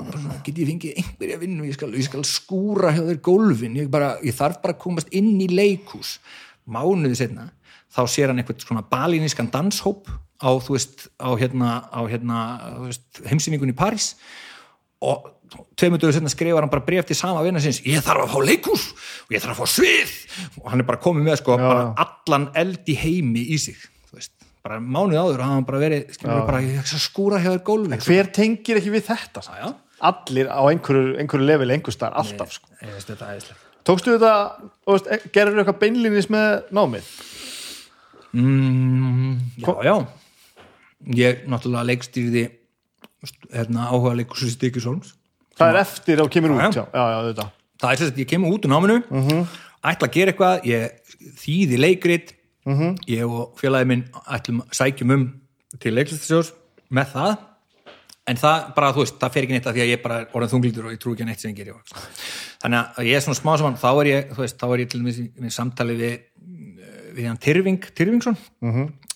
og 0.00 0.42
get 0.46 0.58
ég 0.58 0.68
fengið 0.70 1.00
einhverja 1.00 1.38
vinnu? 1.40 1.68
Ég 1.68 1.76
skal, 1.76 1.92
ég 1.96 2.06
skal 2.06 2.24
skúra 2.28 2.92
hjá 2.96 3.02
þér 3.06 3.20
gólfin. 3.24 3.78
Ég, 3.78 3.90
bara, 3.92 4.14
ég 4.26 4.36
þarf 4.36 4.60
bara 4.64 4.76
að 4.76 4.82
komast 4.84 5.12
inn 5.16 5.34
í 5.40 5.48
leikhús. 5.52 6.18
Mánuði 6.70 7.18
setna 7.22 7.50
þá 7.90 8.02
sér 8.10 8.30
hann 8.30 8.40
eitthvað 8.42 8.64
svona 8.64 8.84
balíniskan 8.86 9.50
danshóp 9.50 10.08
á, 10.40 10.50
þú 10.62 10.76
veist, 10.76 11.08
á 11.18 11.30
hérna, 11.38 11.72
á 11.90 12.00
hérna 12.06 12.38
veist, 12.86 13.06
heimsýningun 13.26 13.72
í 13.72 13.76
París. 13.76 14.14
Og 15.02 15.26
tveimur 15.80 15.98
dögur 15.98 16.14
setna 16.14 16.30
skrifar 16.30 16.64
hann 16.64 16.72
bara 16.72 16.86
bref 16.86 17.08
til 17.08 17.18
sama 17.18 17.42
vinna 17.42 17.62
sinns 17.62 17.80
ég 17.82 18.04
þarf 18.04 18.26
að 18.26 18.34
fá 18.34 18.44
leikhús 18.46 18.84
og 19.26 19.34
ég 19.34 19.42
þarf 19.42 19.56
að 19.56 19.62
fá 19.62 19.74
svið. 19.74 20.14
Og 20.62 20.70
hann 20.70 20.84
er 20.84 20.88
bara 20.90 21.02
komið 21.02 21.26
með 21.26 21.40
sko 21.42 21.58
bara 21.58 21.88
allan 22.04 22.50
eld 22.60 22.92
í 22.92 22.96
heimi 23.00 23.48
í 23.50 23.58
sig 23.60 23.78
þú 24.10 24.20
veist, 24.20 24.34
bara 24.64 24.80
mánuð 24.82 25.18
áður 25.18 25.44
hafa 25.44 25.56
hann 25.56 25.68
bara 25.68 25.82
verið, 25.82 26.18
bara, 26.22 26.62
skúra 26.90 27.40
hjá 27.42 27.50
þér 27.54 27.62
gólfin. 27.66 28.02
Hver 28.06 28.30
tengir 28.36 28.80
ekki 28.80 28.94
við 28.94 29.06
þetta 29.08 29.42
já, 29.46 29.54
já, 29.64 29.70
allir 30.00 30.48
á 30.48 30.60
einhverju, 30.70 31.16
einhverju 31.20 31.46
level 31.46 31.74
einhver 31.74 31.94
starf, 31.94 32.16
alltaf 32.20 32.54
sko. 32.56 32.70
ég 32.80 32.94
veist 32.94 33.10
þetta 33.12 33.34
æðislega 33.34 33.68
tókstu 33.84 34.16
þetta, 34.16 34.32
e- 35.16 35.20
gerður 35.34 35.62
eitthvað 35.62 35.80
beinlínis 35.80 36.28
með 36.32 36.48
námið? 36.76 37.12
Mm, 38.36 39.38
já, 39.58 39.72
já. 39.82 39.94
Ég 41.16 41.46
náttúrulega 41.50 41.88
leikstýrði 41.88 42.44
hérna, 43.52 43.88
áhuga 43.90 44.14
leikursus 44.18 44.54
Stikisholms 44.56 45.14
það 45.58 45.72
er 45.72 45.80
eftir 45.82 46.20
að 46.20 46.28
þú 46.28 46.34
kemur 46.36 46.54
út 46.56 46.76
já, 46.76 46.84
já, 46.88 47.04
já, 47.10 47.48
það 47.80 47.90
er 47.90 48.00
þess 48.00 48.12
að 48.12 48.20
ég 48.22 48.30
kemur 48.30 48.54
út 48.54 48.66
úr 48.66 48.72
náminu 48.72 48.98
ætla 49.80 50.08
að 50.08 50.14
gera 50.16 50.32
eitthvað, 50.32 50.68
ég 50.68 51.16
þýði 51.40 51.80
leikrit 51.80 52.34
ég 53.10 53.24
og 53.26 53.58
félagi 53.60 53.88
minn 53.90 54.06
ætlum 54.28 54.62
að 54.64 54.74
sækjum 54.78 55.14
um 55.16 55.26
til 55.80 55.94
leiklistasjós 55.96 56.52
með 56.90 57.12
það 57.14 57.32
en 58.28 58.40
það 58.40 58.66
bara, 58.76 58.92
þú 58.94 59.04
veist, 59.04 59.16
það 59.20 59.32
fer 59.34 59.46
ekki 59.46 59.56
neitt 59.56 59.68
að 59.70 59.78
því 59.78 59.84
að 59.84 59.90
ég 59.90 60.02
bara 60.04 60.18
orðin 60.36 60.52
þunglítur 60.52 60.88
og 60.88 60.94
ég 60.94 61.00
trú 61.02 61.14
ekki 61.14 61.24
að 61.24 61.30
neitt 61.30 61.42
sem 61.42 61.50
ég 61.50 61.60
gerir 61.60 61.74
þannig 62.60 63.00
að 63.00 63.08
ég 63.08 63.16
er 63.16 63.24
svona 63.24 63.40
smá 63.40 63.52
saman 63.56 63.78
þá 63.80 63.90
er 63.92 64.10
ég, 64.10 64.34
þú 64.34 64.44
veist, 64.44 64.58
þá 64.60 64.66
er 64.68 64.82
ég 64.84 64.90
til 64.92 65.00
dæmis 65.00 65.20
í 65.20 65.52
samtali 65.54 65.96
við, 65.98 66.16
við 67.16 67.30
hann 67.30 67.40
Tyrfing 67.40 67.88
Tyrfingsson. 67.96 68.36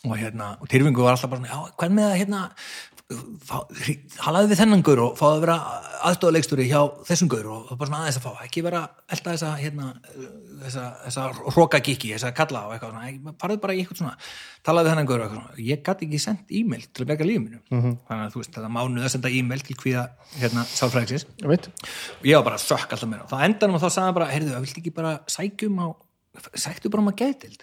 Og 0.04 0.18
hérna, 0.20 0.50
og 0.60 0.68
Tyrfingu 0.68 1.00
var 1.04 1.14
alltaf 1.14 1.30
bara 1.32 1.40
svona, 1.40 1.52
já, 1.52 1.76
hvern 1.80 1.94
með 1.96 2.10
að 2.10 2.18
hérna 2.20 2.40
halaði 4.24 4.48
við 4.48 4.60
þennan 4.62 4.82
gaur 4.84 5.00
og 5.04 5.18
fáði 5.18 5.34
að 5.36 5.42
vera 5.42 5.54
aðstofaleikstúri 6.08 6.64
hjá 6.70 6.78
þessum 7.04 7.28
gaur 7.32 7.48
og 7.52 7.72
bara 7.76 7.88
svona 7.90 7.98
aðeins 8.00 8.16
að 8.16 8.24
fá, 8.24 8.30
ekki 8.46 8.62
vera 8.64 8.80
elda 9.12 9.34
þessa, 9.34 9.50
hérna, 9.60 9.88
þessa, 10.62 10.84
þessa 11.02 11.24
hrókagikki, 11.52 12.14
þessa 12.14 12.30
kalla 12.36 12.62
og 12.64 12.72
eitthvað 12.72 12.94
svona, 12.94 13.34
farið 13.42 13.60
bara 13.60 13.76
í 13.76 13.82
eitthvað 13.82 14.00
svona, 14.00 14.14
talaði 14.64 14.88
við 14.88 14.94
þennan 14.94 15.10
gaur 15.10 15.18
og 15.18 15.26
eitthvað 15.26 15.42
svona, 15.42 15.66
ég 15.68 15.82
gæti 15.84 16.08
ekki 16.08 16.22
sendt 16.24 16.56
e-mail 16.60 16.86
til 16.88 17.04
að 17.04 17.10
berga 17.12 17.28
lífið 17.28 17.44
mínu, 17.44 17.60
þannig 18.08 18.24
að 18.24 18.32
þú 18.32 18.40
veist, 18.40 18.54
þetta 18.56 18.72
mánuð 18.78 19.04
að 19.04 19.14
senda 19.18 19.34
e-mail 19.36 19.66
til 19.68 19.78
hvíða, 19.84 20.06
hérna, 20.40 20.64
sálfræðiksins 20.72 21.28
ég 21.44 21.52
veit 21.52 21.68
og 21.68 22.26
ég 22.32 22.40
var 22.40 22.48
bara 22.48 22.64
sökk 22.64 22.96
alltaf 22.96 23.12
mér 23.12 23.24
og 23.26 23.30
þá 23.34 23.36
endanum 23.50 23.76
og 23.78 23.84
þá 23.84 23.88
sagði 23.98 24.16
bara, 24.20 24.30
heyrðu, 24.32 24.56
viltu 24.64 24.80
ekki 24.80 24.94
bara 24.96 25.14
sækjum 25.36 25.76
á, 25.84 25.86
sæktu 26.56 26.88
bara 26.92 27.04
um 27.04 27.12
að 27.12 27.20
gætild 27.20 27.60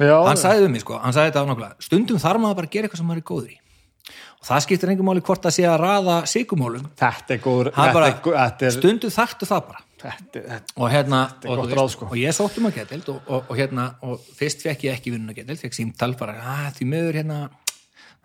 já, 0.00 0.14
hann 0.26 0.40
sagði 0.42 0.66
við 0.66 0.72
mig 0.74 0.82
sko, 0.84 0.98
hann 1.02 1.14
sagði 1.16 1.32
þetta 1.32 1.46
ánákulega 1.46 1.86
stundum 1.86 2.20
þarf 2.22 2.42
maður 2.42 2.60
bara 2.60 2.70
að 2.70 2.74
gera 2.76 2.88
eitthvað 2.90 3.02
sem 3.02 3.10
maður 3.10 3.22
er 3.22 3.28
góður 3.30 3.52
í 3.54 3.59
og 4.40 4.48
það 4.48 4.64
skiptir 4.64 4.92
engum 4.94 5.10
máli 5.10 5.22
hvort 5.24 5.44
það 5.44 5.56
sé 5.58 5.68
að 5.68 5.78
raða 5.82 6.16
sigumólum, 6.30 6.90
þetta 6.98 7.36
er 7.36 7.40
góður 7.44 7.72
það 7.76 8.00
er 8.00 8.10
er, 8.10 8.52
er, 8.66 8.74
stundum 8.76 9.14
þarftu 9.14 9.48
það 9.50 9.64
bara. 9.68 9.86
Þetta 10.00 10.40
er, 10.40 10.44
þetta 10.48 10.76
og 10.80 10.92
hérna, 10.94 11.22
er 11.44 11.58
og, 11.60 11.72
ráð, 11.76 11.90
sko. 11.92 12.06
og 12.08 12.16
ég 12.16 12.36
sóttum 12.36 12.70
að 12.70 12.78
getild 12.78 13.10
og, 13.12 13.18
og, 13.28 13.50
og 13.52 13.58
hérna, 13.58 13.90
og 14.08 14.22
fyrst 14.38 14.64
fekk 14.64 14.86
ég 14.88 14.96
ekki 14.96 15.12
vinnun 15.12 15.34
að 15.34 15.42
getild, 15.42 15.60
fekk 15.60 15.76
símtal 15.76 16.14
bara, 16.16 16.38
að 16.40 16.78
því 16.78 16.88
miður 16.94 17.20
hérna 17.20 17.40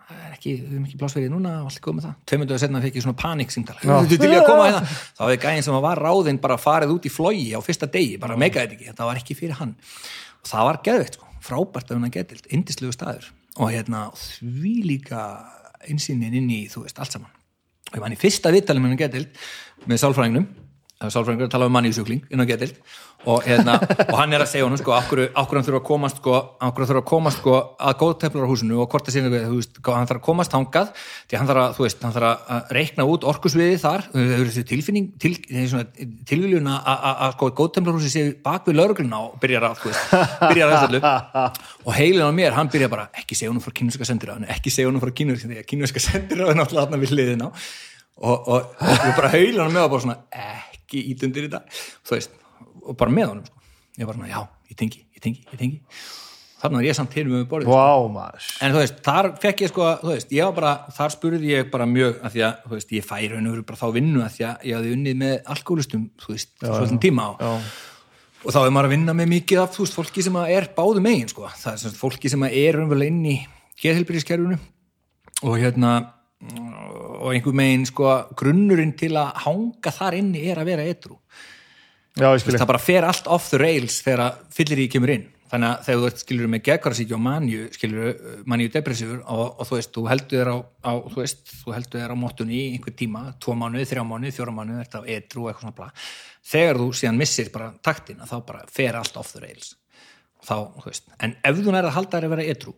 það 0.06 0.22
er 0.22 0.34
ekki, 0.36 0.52
við 0.56 0.72
erum 0.72 0.86
ekki 0.86 0.98
plásverið 1.00 1.32
núna 1.34 1.52
og 1.60 1.70
allt 1.70 1.80
góð 1.82 1.96
með 1.96 2.06
það, 2.06 2.16
tveimundöðu 2.30 2.62
setna 2.62 2.82
fekk 2.84 2.96
ég 2.96 3.04
svona 3.04 3.18
panik 3.20 3.52
símtal, 3.52 3.76
þú 3.82 4.18
til 4.22 4.30
ég 4.30 4.38
að 4.38 4.46
koma 4.46 4.66
hérna. 4.68 4.98
Þá 5.18 5.22
var 5.24 5.40
gæðin 5.42 5.66
sem 5.66 5.78
var 5.82 6.02
ráðinn 6.06 6.38
bara 6.44 6.58
farið 6.62 6.92
út 6.94 7.08
í 7.08 7.12
flogi 7.12 7.48
á 7.52 7.60
fyrsta 7.64 7.88
degi, 7.90 8.20
bara 8.22 8.38
megaði 8.38 8.76
ekki. 8.76 8.86
Þetta 8.92 9.08
var 9.08 9.18
ekki 9.18 9.36
fyrir 9.36 9.58
hann. 9.58 9.74
Og 10.44 10.50
það 10.52 10.68
var 10.68 10.78
geðveikt 10.86 11.18
sko, 11.18 11.32
frábært 11.48 11.90
af 11.90 11.98
hann 11.98 12.06
að 12.06 12.14
getild, 12.20 12.46
indislegu 12.54 12.94
staður. 12.94 13.26
Og 13.56 13.72
hérna, 13.74 14.04
því 14.14 14.74
líka 14.86 15.26
einsýnin 15.84 16.34
inn 16.40 16.52
í, 16.52 16.62
þú 16.72 16.86
veist, 16.86 17.00
allt 17.02 17.16
saman. 17.16 17.32
Og 17.90 17.98
ég 17.98 18.02
man 18.02 18.16
í 18.16 18.20
fyrsta 18.20 18.52
með 18.82 18.94
hann 18.94 19.02
getild 19.04 19.42
með 19.86 20.02
sálfræðingnum 20.02 20.46
sálfræðingur 20.96 21.50
tala 21.52 21.66
um 21.68 21.74
manni 21.76 21.90
í 21.92 21.94
sjúkling 21.96 22.22
inn 22.32 22.40
á 22.40 22.48
getild 22.48 22.76
og, 23.26 23.42
hérna, 23.44 23.74
og 24.06 24.16
hann 24.16 24.32
er 24.32 24.40
að 24.44 24.48
segja 24.48 24.64
honum 24.64 24.78
sko, 24.80 24.92
akkur 24.96 25.28
hann 25.34 25.64
þurfa 25.66 25.80
að 25.82 25.88
komast 25.88 26.16
sko, 26.22 26.34
þurfa 26.62 27.00
að 27.02 27.08
komast 27.10 27.40
sko, 27.42 27.54
að 27.76 27.96
góðteflarhúsinu 28.00 28.78
og 28.80 28.88
hvort 28.92 29.04
það 29.04 29.14
sinni 29.16 29.40
þú 29.42 29.56
veist, 29.58 29.74
hann 29.84 30.08
þarf 30.08 30.20
að 30.20 30.24
komast 30.24 30.52
hangað 30.56 30.88
því 31.26 31.34
hann 31.40 31.48
þarf 31.50 31.62
að, 31.62 31.70
þú 31.76 31.82
veist, 31.84 32.00
hann 32.06 32.14
þarf 32.14 32.28
að 32.56 32.72
reikna 32.78 33.02
út 33.12 33.26
orkusviði 33.28 33.76
þar, 33.82 34.00
þau 34.12 34.22
eru 34.22 34.46
þessi 34.46 34.64
tilfinning 34.70 35.06
til, 35.20 35.34
tilviljun 36.30 36.70
að 36.72 37.30
sko, 37.34 37.44
góðteflarhúsi 37.60 38.10
sé 38.12 38.22
bak 38.46 38.62
við 38.70 38.78
laurugluna 38.80 39.16
og 39.26 39.30
byrjar 39.42 39.68
að, 39.68 39.74
þú 39.82 39.86
veist, 39.90 40.04
byrjar 40.46 40.68
að 40.70 40.76
þessu 40.86 41.00
og 41.84 41.92
heilin 41.98 42.24
á 42.24 42.32
mér, 42.40 42.56
hann 42.56 42.72
byrja 42.72 42.88
bara 42.92 43.10
ekki 43.20 43.34
segja 43.36 43.50
honum 43.52 43.64
frá 43.64 43.72
kínverska 43.76 44.08
sendiráðinu, 44.08 44.48
ekki 44.54 44.72
segja 44.72 44.88
honum 44.88 45.02
frá 45.02 45.12
kínverska 45.12 46.00
sendiráðinu, 46.06 46.64
þarna 50.86 50.92
svona 50.92 50.92
ekki 50.92 51.02
ít 51.10 51.26
undir 51.26 51.48
þetta 51.48 51.62
þú 52.06 52.14
veist, 52.14 52.38
og 52.86 53.00
bara 53.00 53.10
með 53.10 53.32
honum 53.32 53.48
sko. 53.48 53.66
ég 53.96 54.06
bara 54.06 54.18
svona, 54.18 54.30
já, 54.30 54.40
ég 54.70 54.78
tengi, 54.78 55.02
ég 55.16 55.24
tengi, 55.24 55.42
ég 55.50 55.60
tengi. 55.60 55.80
Þannig 56.56 56.78
er 56.80 56.86
ég 56.88 56.96
samt 56.96 57.12
hinum 57.12 57.34
með 57.36 57.42
borðið 57.50 57.68
Vá, 57.68 58.08
maður. 58.08 58.46
En 58.64 58.72
þú 58.72 58.78
veist, 58.80 59.00
þar 59.04 59.26
fekk 59.42 59.60
ég 59.60 59.70
sko 59.70 59.88
þú 60.00 60.08
veist, 60.08 60.30
ég 60.32 60.46
var 60.48 60.54
bara, 60.56 60.70
þar 60.96 61.12
spurði 61.12 61.50
ég 61.50 61.68
bara 61.72 61.88
mjög 61.90 62.22
að 62.24 62.32
því 62.32 62.44
að, 62.46 62.62
þú 62.62 62.72
veist, 62.72 62.94
ég 62.96 63.04
færi 63.04 63.28
veru 63.36 63.66
bara 63.68 63.80
þá 63.82 63.92
vinnu 63.92 64.22
að 64.24 64.32
því 64.38 64.46
að 64.48 64.64
ég 64.64 64.78
hafði 64.78 64.94
unnið 64.96 65.18
með 65.20 65.34
alkoholistum 65.52 66.06
þú 66.22 66.32
veist, 66.32 66.54
svolítið 66.62 67.02
tíma 67.04 67.28
á. 67.28 67.30
Já, 67.36 67.52
og 68.46 68.54
þá 68.54 68.58
er 68.62 68.72
maður 68.72 68.88
að 68.88 68.94
vinna 68.96 69.16
með 69.20 69.30
mikið 69.34 69.62
af 69.62 69.76
þú 69.76 69.84
veist, 69.84 69.98
fólki 70.00 70.24
sem 70.24 70.40
er 70.46 70.68
báðu 70.76 71.04
megin 71.04 71.28
sko. 71.28 71.50
það 71.60 71.72
er 71.72 71.82
sagt 71.84 72.00
fólki 72.00 72.32
sem 72.32 72.48
er 72.48 72.78
raunverulega 72.80 73.12
inn 73.12 73.28
í 73.28 73.36
geðhelbyrðiskerfinu 73.82 74.58
og 75.44 75.58
hérna 75.60 75.92
og 77.26 77.34
einhver 77.34 77.56
megin 77.58 77.86
sko 77.88 78.14
grunnurinn 78.38 78.94
til 78.98 79.16
að 79.18 79.34
hanga 79.48 79.92
þar 79.92 80.20
inni 80.20 80.46
er 80.46 80.62
að 80.62 80.70
vera 80.70 80.86
etru 80.86 81.18
já 82.16 82.28
það 82.32 82.68
bara 82.70 82.80
fer 82.80 83.04
allt 83.04 83.26
off 83.28 83.50
the 83.50 83.58
rails 83.60 84.00
þegar 84.04 84.38
fyllir 84.54 84.86
í 84.86 84.92
kemur 84.92 85.12
inn. 85.12 85.26
Þannig 85.46 85.68
að 85.68 85.82
þegar 85.86 86.00
þú 86.00 86.06
ert 86.08 86.22
skilur 86.22 86.48
með 86.50 86.62
geggarsíkja 86.66 87.14
og 87.14 87.20
manju 87.22 87.66
skilur 87.76 88.06
manju 88.50 88.70
depressífur 88.74 89.20
og, 89.30 89.44
og 89.60 89.68
þú 89.68 89.76
veist, 89.76 89.92
þú 89.94 90.06
heldur 90.10 90.40
þér 90.40 90.50
á, 90.50 90.56
á 90.82 90.92
þú 91.06 91.20
veist, 91.20 91.52
þú 91.60 91.74
heldur 91.76 92.02
þér 92.02 92.14
á 92.16 92.16
móttunni 92.18 92.56
í 92.56 92.64
einhver 92.72 92.96
tíma 92.98 93.22
tvo 93.42 93.54
mánuði, 93.54 93.86
þrjá 93.92 94.02
mánuði, 94.08 94.32
fjóra 94.34 94.56
mánuði 94.56 94.80
þetta 94.80 95.02
á 95.06 95.10
etru 95.14 95.44
og 95.44 95.52
eitthvað 95.52 95.66
svona 95.68 95.76
bla. 95.76 95.88
Þegar 96.50 96.80
þú 96.82 96.88
síðan 96.98 97.20
missir 97.20 97.52
bara 97.54 97.68
taktina 97.86 98.26
þá 98.26 98.36
bara 98.48 98.64
fer 98.74 98.98
allt 98.98 99.20
off 99.22 99.30
the 99.36 99.44
rails. 99.44 99.76
Þá, 100.42 100.56
þú 100.80 100.88
veist, 100.88 101.06
en 101.22 101.38
ef 101.46 101.62
þú 101.62 101.76
nærið 101.76 101.92
að 101.92 101.96
halda 102.00 102.16
þér 102.16 102.26
að 102.26 102.34
vera 102.34 102.50
etru 102.56 102.74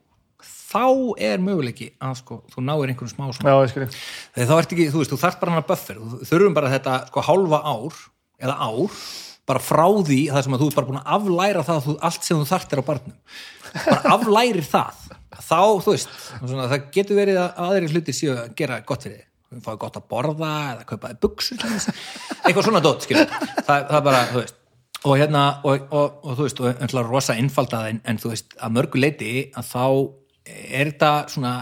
þá 0.68 0.84
er 1.30 1.40
möguleiki 1.42 1.92
að 2.05 2.18
sko, 2.20 2.40
þú 2.52 2.64
náir 2.66 2.92
einhverjum 2.92 3.12
smá 3.14 3.28
svona. 3.36 3.55
Já, 3.55 3.88
þá 4.36 4.55
ert 4.58 4.74
ekki, 4.74 4.88
þú 4.92 5.02
veist, 5.02 5.12
þú 5.14 5.20
þarft 5.22 5.40
bara 5.42 5.55
hana 5.55 5.66
buffer. 5.68 6.00
Þú 6.00 6.28
þurfum 6.28 6.58
bara 6.58 6.72
þetta 6.74 6.97
sko 7.08 7.24
hálfa 7.24 7.60
ár 7.64 8.02
eða 8.38 8.56
ár, 8.68 8.98
bara 9.49 9.62
frá 9.65 9.86
því 10.04 10.18
það 10.34 10.44
sem 10.44 10.56
að 10.56 10.65
þú 10.65 10.68
ert 10.68 10.78
bara 10.78 10.90
búin 10.90 11.01
að 11.01 11.15
aflæra 11.17 11.65
það 11.67 11.86
þú, 11.86 11.94
allt 12.08 12.28
sem 12.28 12.42
þú 12.42 12.51
þarft 12.51 12.74
er 12.74 12.83
á 12.84 12.88
barnum. 12.90 13.17
Bara 13.78 14.12
aflærir 14.18 14.68
það. 14.68 15.01
Þá, 15.38 15.62
þú 15.84 15.94
veist, 15.94 16.12
svona, 16.42 16.68
það 16.68 16.86
getur 16.99 17.18
verið 17.18 17.40
að 17.40 17.65
aðri 17.65 17.90
hluti 17.94 18.15
séu 18.17 18.34
að 18.34 18.54
gera 18.58 18.81
gott 18.84 19.08
fyrir 19.08 19.22
þig. 19.22 19.24
Fáið 19.65 19.81
gott 19.81 19.97
að 19.97 20.08
borða 20.12 20.52
eða 20.74 20.84
kaupa 20.84 21.08
þig 21.08 21.20
buksur 21.24 21.62
eitthvað 21.65 22.67
svona 22.67 22.83
dótt, 22.84 23.06
skilur. 23.06 23.31
Það, 23.65 23.86
það 23.88 23.97
er 23.97 24.02
bara, 24.04 24.22
þú 24.28 24.40
veist. 24.42 24.56
Og 25.08 25.15
hérna, 25.15 25.42
og, 25.65 25.84
og, 25.94 26.17
og 26.26 26.36
þú 26.36 26.44
veist, 26.44 26.60
og 26.60 26.83
ætla 26.84 27.04
rosa 27.06 27.36
innfaldað 27.38 27.86
en, 27.92 28.01
en 28.10 28.18
þú 28.20 28.33
veist, 28.34 28.56
að 28.58 28.74
mörgu 28.76 29.01
leiti 29.01 29.31
að 29.56 29.70
þá 29.70 29.84
er 30.48 30.92
þetta 30.92 31.12
svona, 31.32 31.52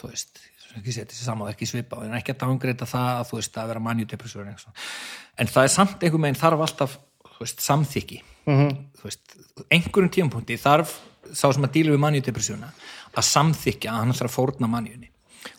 þú 0.00 0.10
veist 0.12 0.42
þessi 0.72 1.24
saman 1.24 1.50
ekki 1.52 1.68
svipa 1.68 1.98
og 2.00 2.06
en 2.06 2.16
ekki 2.16 2.32
að 2.32 2.42
dangreita 2.46 2.88
það 2.88 3.08
að 3.18 3.26
þú 3.28 3.38
veist 3.38 3.56
að 3.60 3.72
vera 3.72 3.82
manjudepressur 3.86 4.46
en 4.48 5.50
það 5.52 5.64
er 5.66 5.72
samt 5.72 6.04
einhver 6.04 6.22
meginn 6.22 6.40
þarf 6.40 6.64
alltaf 6.66 6.98
veist, 7.42 7.60
samþykki 7.60 8.22
-hmm. 8.46 8.72
þú 8.98 9.08
veist, 9.08 9.36
einhverjum 9.68 10.10
tímapunkti 10.16 10.56
þarf 10.56 10.98
sá 11.32 11.52
sem 11.52 11.64
að 11.64 11.72
díla 11.76 11.92
við 11.92 12.02
manjudepressuna 12.06 12.72
að 13.12 13.28
samþykja 13.28 13.92
að 13.92 13.98
hann 14.00 14.12
ætlar 14.14 14.30
að 14.30 14.36
fórna 14.36 14.66
manjunni 14.66 15.10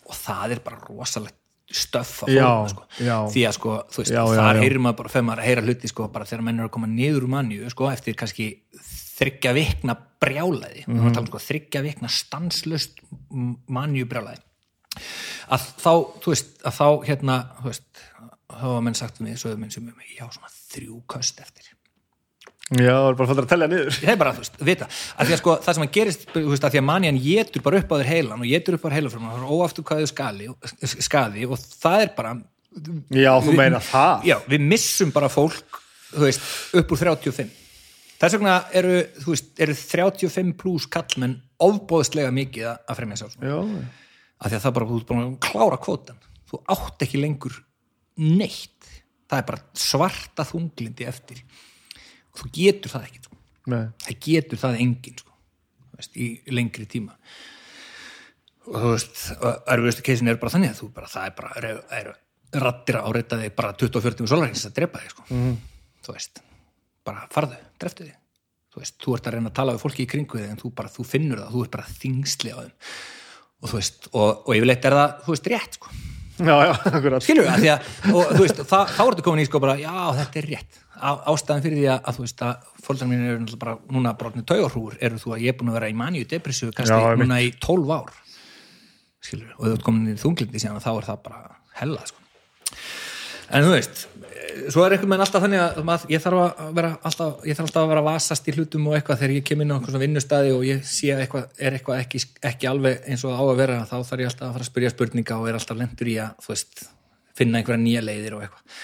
og 0.06 0.14
það 0.14 0.52
er 0.52 0.60
bara 0.64 0.80
rosalegt 0.88 1.36
stöff 1.70 2.24
að 2.24 2.34
Já, 2.34 2.44
fórna 2.44 2.68
sko. 2.68 2.82
já. 3.00 3.16
því 3.32 3.46
að 3.48 3.54
sko, 3.56 3.70
þú 3.90 4.02
veist, 4.02 4.12
Já, 4.12 4.22
já, 4.24 4.36
þar 4.36 4.56
já. 4.56 4.62
heyrir 4.62 4.78
maður 4.78 4.96
bara, 4.96 5.08
þegar 5.08 5.24
maður 5.24 5.42
að 5.42 5.48
heyra 5.48 5.62
hluti 5.62 5.88
sko, 5.88 6.08
bara 6.08 6.24
þegar 6.24 6.44
menn 6.44 6.58
eru 6.58 6.68
að 6.68 6.74
koma 6.76 6.86
niður 6.86 7.24
úr 7.24 7.32
manju 7.34 7.70
sko, 7.70 7.90
eftir 7.90 8.14
kannski 8.14 8.48
þryggja 9.14 9.52
vikna 9.54 9.94
brjálæði, 10.24 10.86
mm. 10.86 10.98
-hmm. 11.00 11.28
sko, 11.28 11.40
þryggja 11.42 11.84
vikna 11.84 12.10
stanslust 12.10 12.98
manju 13.68 14.08
brjálæði 14.10 14.42
að 15.52 15.68
þá, 15.80 15.92
þú 16.22 16.32
veist, 16.32 16.50
að 16.64 16.76
þá 16.78 16.88
hérna, 17.08 17.38
þú 17.60 17.70
veist, 17.70 18.02
var 18.54 18.82
menn 18.84 18.98
sagt 18.98 19.20
við 19.20 19.28
mig, 19.28 19.38
sögðu 19.40 19.60
menn 19.60 19.72
sem 19.74 19.88
um, 19.88 20.04
já, 20.14 20.26
svona 20.32 20.52
þrjú 20.74 21.00
köst 21.10 21.40
eftir. 21.42 21.70
Já, 22.72 22.94
það 22.94 23.06
er 23.10 23.16
bara 23.18 23.28
fættur 23.28 23.44
að 23.44 23.50
tellja 23.50 23.68
niður. 23.68 23.96
Það 23.98 24.12
er 24.14 24.20
bara, 24.22 24.32
þú 24.34 24.44
veist, 24.44 24.54
vita. 24.64 24.86
Að 24.88 25.28
því 25.28 25.34
að 25.34 25.40
sko, 25.42 25.56
það 25.66 25.76
sem 25.76 25.84
að 25.84 25.92
gerist, 25.98 26.26
þú 26.32 26.44
veist, 26.48 26.64
að 26.64 26.74
því 26.74 26.80
að 26.80 26.86
manjan 26.88 27.20
getur 27.20 27.64
bara 27.66 27.80
upp 27.82 27.92
á 27.92 27.96
þér 27.98 28.10
heilan 28.12 28.44
og 28.44 28.52
getur 28.54 28.78
upp 28.78 28.86
á 28.86 28.86
þér 28.86 28.96
heilafrum 28.98 29.26
og 29.26 29.34
það 29.34 29.42
er 29.42 29.58
óafturkvæðu 29.58 30.10
skali, 30.10 30.48
skadi 30.94 31.48
og 31.48 31.60
það 31.60 32.06
er 32.06 32.14
bara 32.16 32.36
Já, 33.14 33.30
þú 33.44 33.52
meina 33.54 33.78
það. 33.84 34.24
Já, 34.26 34.38
við 34.50 34.64
missum 34.72 35.12
bara 35.14 35.28
fólk 35.30 35.82
þú 36.08 36.24
veist, 36.24 36.48
upp 36.80 36.96
úr 36.96 37.04
35 37.04 37.63
þess 38.24 38.36
vegna 38.38 38.54
eru, 38.80 38.94
þú 39.22 39.32
veist, 39.34 39.50
eru 39.64 39.74
35 39.78 40.52
pluss 40.60 40.86
kallmenn 40.90 41.36
ofbóðslega 41.64 42.30
mikið 42.34 42.66
að- 42.72 42.96
fremja 42.98 43.20
sjálfsmynd 43.20 43.50
Já, 43.50 43.58
af 44.40 44.50
því 44.50 44.56
að 44.58 44.64
það 44.66 44.74
bara, 44.78 44.86
þú 44.90 44.98
ert 45.00 45.08
búin 45.10 45.24
að 45.24 45.38
klára 45.48 45.78
kvótan 45.82 46.20
þú 46.50 46.60
átt 46.70 47.02
ekki 47.06 47.20
lengur 47.22 47.56
neitt. 48.16 48.70
Það 49.30 49.38
er 49.40 49.46
bara 49.48 49.62
svarta 49.74 50.44
þunglindi 50.46 51.06
eftir. 51.08 51.40
Og 52.34 52.42
þú 52.44 52.50
getur 52.54 52.92
það 52.92 53.06
ekki 53.08 53.22
sko. 53.24 53.36
nei. 53.66 53.86
Það 54.04 54.18
getur 54.26 54.60
það 54.60 54.80
enginn 54.84 55.18
sko, 55.18 55.32
veist, 55.96 56.16
í 56.20 56.26
lengri 56.52 56.86
tíma. 56.86 57.16
Og 58.68 58.76
þú 58.80 58.90
veist 58.94 59.22
erfiðustu 59.74 60.04
keisin 60.06 60.28
er 60.30 60.38
bara 60.40 60.52
þannig 60.54 60.70
að 60.74 60.78
þú 60.82 60.90
bara, 60.94 61.10
það 61.10 61.26
er 61.26 61.34
bara 61.40 61.50
er, 61.60 61.80
er 61.98 62.60
rattir 62.64 62.98
að 63.00 63.08
áreita 63.10 63.38
þig 63.40 63.54
bara 63.58 63.72
24 63.80 64.28
sólarhengis 64.30 64.66
að 64.68 64.76
drepa 64.78 65.02
þig 65.02 65.10
sko. 65.14 65.24
Mhm. 65.30 65.56
þú 66.04 66.12
veist, 66.12 66.40
bara 67.04 67.26
farðu 67.32 67.56
dreftu 67.82 68.06
þig, 68.06 68.16
þú 68.74 68.82
veist, 68.82 68.96
þú 69.02 69.16
ert 69.16 69.28
að 69.28 69.36
reyna 69.36 69.52
að 69.52 69.58
tala 69.58 69.74
við 69.76 69.84
fólki 69.84 70.04
í 70.04 70.10
kringu 70.10 70.40
þig 70.40 70.50
en 70.50 70.60
þú 70.60 70.72
bara, 70.78 70.92
þú 70.94 71.06
finnur 71.08 71.42
það 71.42 71.54
þú 71.54 71.64
ert 71.64 71.74
bara 71.76 71.92
þingsli 72.00 72.54
á 72.54 72.58
þeim. 72.60 72.74
Og 73.64 73.70
þú 73.70 73.78
veist, 73.80 74.08
og, 74.12 74.28
og 74.44 74.56
yfirleitt 74.58 74.88
er 74.88 74.98
það, 74.98 75.14
þú 75.24 75.34
veist, 75.34 75.50
rétt 75.54 75.78
sko. 75.78 75.94
Já, 76.34 76.54
já, 76.66 76.72
skilur 77.22 77.46
við, 77.46 77.68
að, 77.70 77.90
og 78.10 78.32
þú 78.34 78.40
veist, 78.42 78.62
þá 78.66 79.04
ertu 79.04 79.22
komin 79.22 79.44
í 79.44 79.46
sko 79.46 79.60
bara, 79.62 79.76
já, 79.78 79.92
þetta 80.18 80.40
er 80.40 80.48
rétt. 80.50 80.80
Á, 80.94 81.10
ástæðan 81.30 81.62
fyrir 81.62 81.78
því 81.78 81.86
að, 81.92 82.00
að 82.02 82.16
þú 82.16 82.24
veist 82.24 82.42
að 82.46 82.66
fóldrar 82.84 83.08
mín 83.10 83.22
eru 83.22 83.38
náttúrulega 83.42 83.62
bara, 83.64 83.74
núna 83.94 84.12
brotni 84.18 84.42
taugarhúr 84.46 84.96
eru 85.04 85.20
þú 85.22 85.34
að 85.34 85.44
ég 85.44 85.54
er 85.54 85.58
búin 85.58 85.70
að 85.70 85.78
vera 85.78 85.90
í 85.90 85.96
manju 85.98 86.26
depressíu 86.30 86.74
kannski 86.74 87.22
núna 87.22 87.38
í 87.44 87.52
12 87.62 87.94
ár. 87.94 88.12
Skilur 89.24 89.46
við, 89.46 89.54
og 89.56 89.64
þú 89.64 89.72
ert 89.76 89.86
komin 89.86 90.10
í 90.10 90.16
þunglindi 90.22 90.62
síðan 90.62 90.82
þá 90.84 90.90
er 90.92 91.08
það 91.08 91.22
bara 91.28 91.40
hella 91.80 92.06
sko. 92.10 92.22
en 93.50 93.66
þú 93.66 93.72
veist 93.74 94.04
svo 94.72 94.84
er 94.84 94.94
einhvern 94.94 95.12
veginn 95.12 95.24
alltaf 95.24 95.44
þannig 95.44 95.60
að 95.62 95.78
mað, 95.88 96.06
ég 96.12 96.22
þarf 96.22 96.40
að 96.40 96.72
vera 96.76 96.90
alltaf, 97.08 97.44
ég 97.48 97.56
þarf 97.58 97.68
alltaf 97.68 97.82
að 97.82 97.92
vera 97.92 98.02
að 98.02 98.08
vasast 98.08 98.48
í 98.48 98.54
hlutum 98.54 98.88
og 98.90 98.96
eitthvað. 98.98 99.20
Þegar 99.20 99.34
ég 99.34 99.46
kem 99.48 99.62
inn 99.64 99.72
á 99.72 99.74
einhvern 99.76 99.94
svona 99.94 100.02
vinnustæði 100.04 100.52
og 100.54 100.66
ég 100.68 100.82
sé 100.88 101.12
að 101.14 101.22
eitthvað, 101.24 101.46
er 101.58 101.78
eitthvað 101.78 102.02
ekki, 102.02 102.22
ekki 102.50 102.70
alveg 102.70 103.08
eins 103.10 103.24
og 103.26 103.34
á 103.34 103.42
að 103.44 103.62
vera 103.62 103.78
þá 103.88 103.94
þarf 103.96 104.24
ég 104.24 104.30
alltaf 104.30 104.46
að 104.48 104.56
fara 104.56 104.66
að 104.66 104.70
spyrja 104.70 104.92
spurninga 104.94 105.38
og 105.40 105.48
er 105.50 105.58
alltaf 105.58 105.80
lendur 105.80 106.12
í 106.12 106.18
að 106.24 106.48
veist, 106.48 106.84
finna 107.38 107.60
einhverja 107.60 107.82
nýja 107.84 108.04
leiðir 108.04 108.38
og 108.38 108.46
eitthvað. 108.46 108.78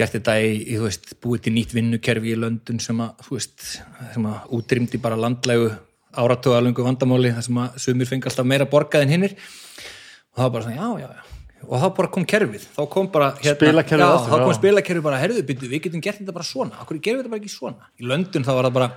Gert 0.00 0.16
þetta 0.16 0.36
í, 0.40 0.52
í 0.72 0.80
veist, 0.80 1.14
búið 1.22 1.46
til 1.46 1.54
nýtt 1.56 1.74
vinnukerfi 1.76 2.32
í 2.32 2.38
löndun 2.40 2.80
sem 2.80 3.02
að, 3.04 3.26
veist, 3.28 3.66
sem 4.14 4.28
að 4.28 4.56
útrýmdi 4.58 5.00
bara 5.02 5.20
landlægu 5.20 5.72
áratugalöngu 6.12 6.84
vandamáli 6.84 7.32
þar 7.36 7.46
sem 7.48 7.60
að 7.64 7.76
sumir 7.86 8.08
fengi 8.08 8.28
alltaf 8.28 8.48
meira 8.48 8.68
borgað 8.68 9.06
en 9.06 9.14
hinnir 9.16 9.36
og 9.36 10.40
það 10.40 10.44
var 10.44 10.56
bara 10.56 10.66
svona, 10.66 10.80
já, 10.80 11.06
já, 11.06 11.12
já 11.16 11.31
og 11.68 11.82
þá 11.82 11.86
bara 11.96 12.10
kom 12.14 12.24
kerfið, 12.28 12.64
þá 12.74 12.82
kom 12.92 13.08
bara 13.12 13.30
hérna, 13.38 13.54
Spilakerfið 13.58 14.02
já, 14.02 14.08
aftur, 14.16 14.32
þá 14.32 14.44
kom 14.46 14.56
spilakerfið 14.58 15.04
bara, 15.06 15.20
herðu, 15.22 15.44
byrju, 15.48 15.70
við 15.70 15.84
getum 15.86 16.02
gert 16.04 16.20
þetta 16.22 16.34
bara 16.36 16.48
svona. 16.48 16.80
Okkur 16.82 16.98
gerum 17.02 17.20
við 17.20 17.24
þetta 17.24 17.34
bara 17.34 17.42
ekki 17.42 17.52
svona? 17.52 17.88
Í 17.98 18.08
löndun 18.10 18.46
þá 18.46 18.52
var 18.56 18.68
það 18.68 18.74
bara, 18.78 18.88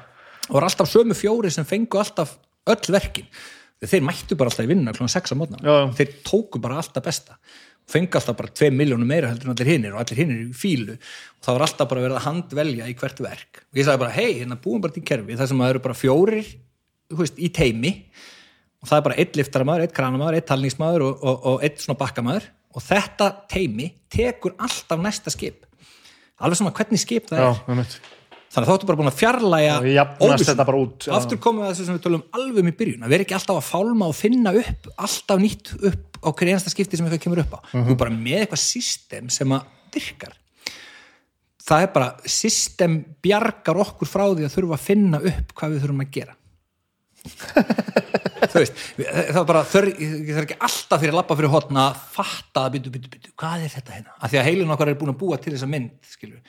það 0.48 0.58
var 0.58 0.68
alltaf 0.70 0.92
sömu 0.92 1.18
fjóri 1.18 1.54
sem 1.54 1.68
fengu 1.70 2.02
alltaf 2.02 2.36
öll 2.74 2.96
verkin. 2.96 3.30
Þeir 3.86 4.06
mættu 4.08 4.38
bara 4.40 4.52
alltaf 4.52 4.66
í 4.66 4.72
vinnuna 4.72 4.96
klokkan 4.96 5.14
6 5.14 5.34
á 5.34 5.38
mótna 5.38 5.78
þeir 5.98 6.14
tóku 6.26 6.62
bara 6.64 6.80
alltaf 6.82 7.06
besta. 7.06 7.38
Fengu 7.92 8.18
alltaf 8.18 8.38
bara 8.40 8.50
2 8.50 8.72
miljónum 8.74 9.06
meira 9.06 9.30
heldur 9.30 9.52
en 9.52 9.54
allir 9.54 9.70
hinnir 9.70 9.94
og 9.94 10.02
allir 10.02 10.22
hinnir 10.24 10.40
í 10.48 10.56
fílu 10.58 10.96
og 10.96 11.44
það 11.46 11.58
var 11.58 11.66
alltaf 11.68 11.90
bara 11.92 12.06
verið 12.08 12.18
að 12.18 12.26
handvelja 12.26 12.88
í 12.90 12.96
hvert 12.98 13.22
verk. 13.22 13.60
Og 13.68 13.82
ég 13.82 13.86
sagði 13.86 14.02
bara, 14.02 14.16
hei, 14.16 14.32
hérna 14.40 14.58
búum 14.64 14.82
bara 14.82 14.96
til 14.96 15.04
kerfi 15.06 15.38
þar 15.38 15.52
sem 15.52 15.62
það 15.62 15.74
eru 15.76 15.84
bara 15.84 16.00
fjórir 16.00 16.50
veist, 17.14 17.38
í 17.38 17.52
teimi 17.54 17.94
og 18.82 18.90
það 18.90 18.98
er 18.98 19.06
bara 19.10 19.20
einn 19.22 19.40
liftaramaður, 19.40 19.86
einn 19.86 19.96
kranamaður, 20.00 20.40
einn 20.40 20.50
talningsmaður 20.50 21.06
og, 21.06 21.22
og, 21.22 21.46
og 21.52 21.68
einn 21.68 21.78
svona 21.84 22.00
bakkamaður 22.00 22.50
og 22.76 22.84
þetta 22.84 23.30
teimi 23.52 23.88
tekur 24.12 24.56
alltaf 24.60 25.00
næsta 25.02 25.32
skip. 25.34 25.64
Alveg 26.44 26.60
sama 26.60 26.74
hvernig 26.76 27.00
skip 27.00 27.30
það 27.32 27.42
Já, 27.42 27.48
er. 27.50 27.64
einmitt. 27.72 27.98
Þannig 28.56 28.70
að 28.70 28.72
þá 28.72 28.76
ertu 28.78 28.88
bara 28.88 29.00
búin 29.02 29.10
að 29.12 29.18
fjarlæga 29.20 29.76
já. 31.10 31.16
aftur 31.18 31.40
komum 31.44 31.64
við 31.64 31.68
að 31.68 31.74
þessu 31.74 31.88
sem 31.90 31.98
við 31.98 32.04
tölum 32.06 32.24
alveg 32.38 32.62
um 32.62 32.70
í 32.72 32.76
byrjun. 32.80 33.04
Að 33.04 33.14
vera 33.16 33.26
ekki 33.26 33.36
alltaf 33.36 33.60
að 33.60 33.68
fálma 33.68 34.08
og 34.12 34.16
finna 34.16 34.54
upp 34.56 34.90
alltaf 34.96 35.42
nýtt 35.44 35.74
upp 35.76 36.20
á 36.24 36.30
hverju 36.32 36.54
einasta 36.54 36.72
skipti 36.72 37.00
sem 37.00 37.08
eitthvað 37.08 37.24
kemur 37.26 37.44
upp 37.44 37.56
á. 37.56 37.60
Mhm. 37.74 37.86
þú 37.88 37.92
er 37.96 38.02
bara 38.06 38.16
með 38.16 38.40
eitthvað 38.46 38.64
system 38.64 39.30
sem 39.30 39.56
að 39.56 39.66
virkar. 39.96 40.34
Það 41.66 41.82
er 41.82 41.92
bara 41.96 42.10
system 42.30 42.98
bjargar 43.26 43.82
okkur 43.84 44.08
frá 44.08 44.26
því 44.32 44.46
að 44.48 44.56
þurfa 44.56 44.78
að 44.78 44.86
finna 44.86 45.20
upp 45.20 45.54
hvað 45.56 45.72
við 45.74 45.82
þurfum 45.84 46.04
að 46.06 46.12
gera 46.12 46.36
þú 48.52 48.62
veist 48.62 48.78
það 49.00 49.40
er 49.42 49.48
bara 49.50 49.64
þör, 49.72 49.88
ég 49.96 50.30
þarf 50.36 50.46
ekki 50.48 50.60
alltaf 50.68 51.02
fyrir 51.02 51.14
að 51.16 51.20
lappa 51.22 51.38
fyrir 51.40 51.54
hotna 51.56 51.88
að 51.90 52.00
fatta 52.16 52.66
byttu, 52.76 52.94
byttu, 52.94 53.12
byttu, 53.16 53.34
hvað 53.40 53.66
er 53.66 53.74
þetta 53.76 53.96
hérna? 53.98 54.16
Af 54.20 54.32
því 54.34 54.42
að 54.42 54.48
heilin 54.50 54.74
okkar 54.76 54.92
er 54.94 55.00
búin 55.02 55.14
að 55.16 55.20
búa 55.24 55.40
til 55.42 55.56
þessa 55.56 55.70
mynd 55.72 56.12
skilur 56.16 56.42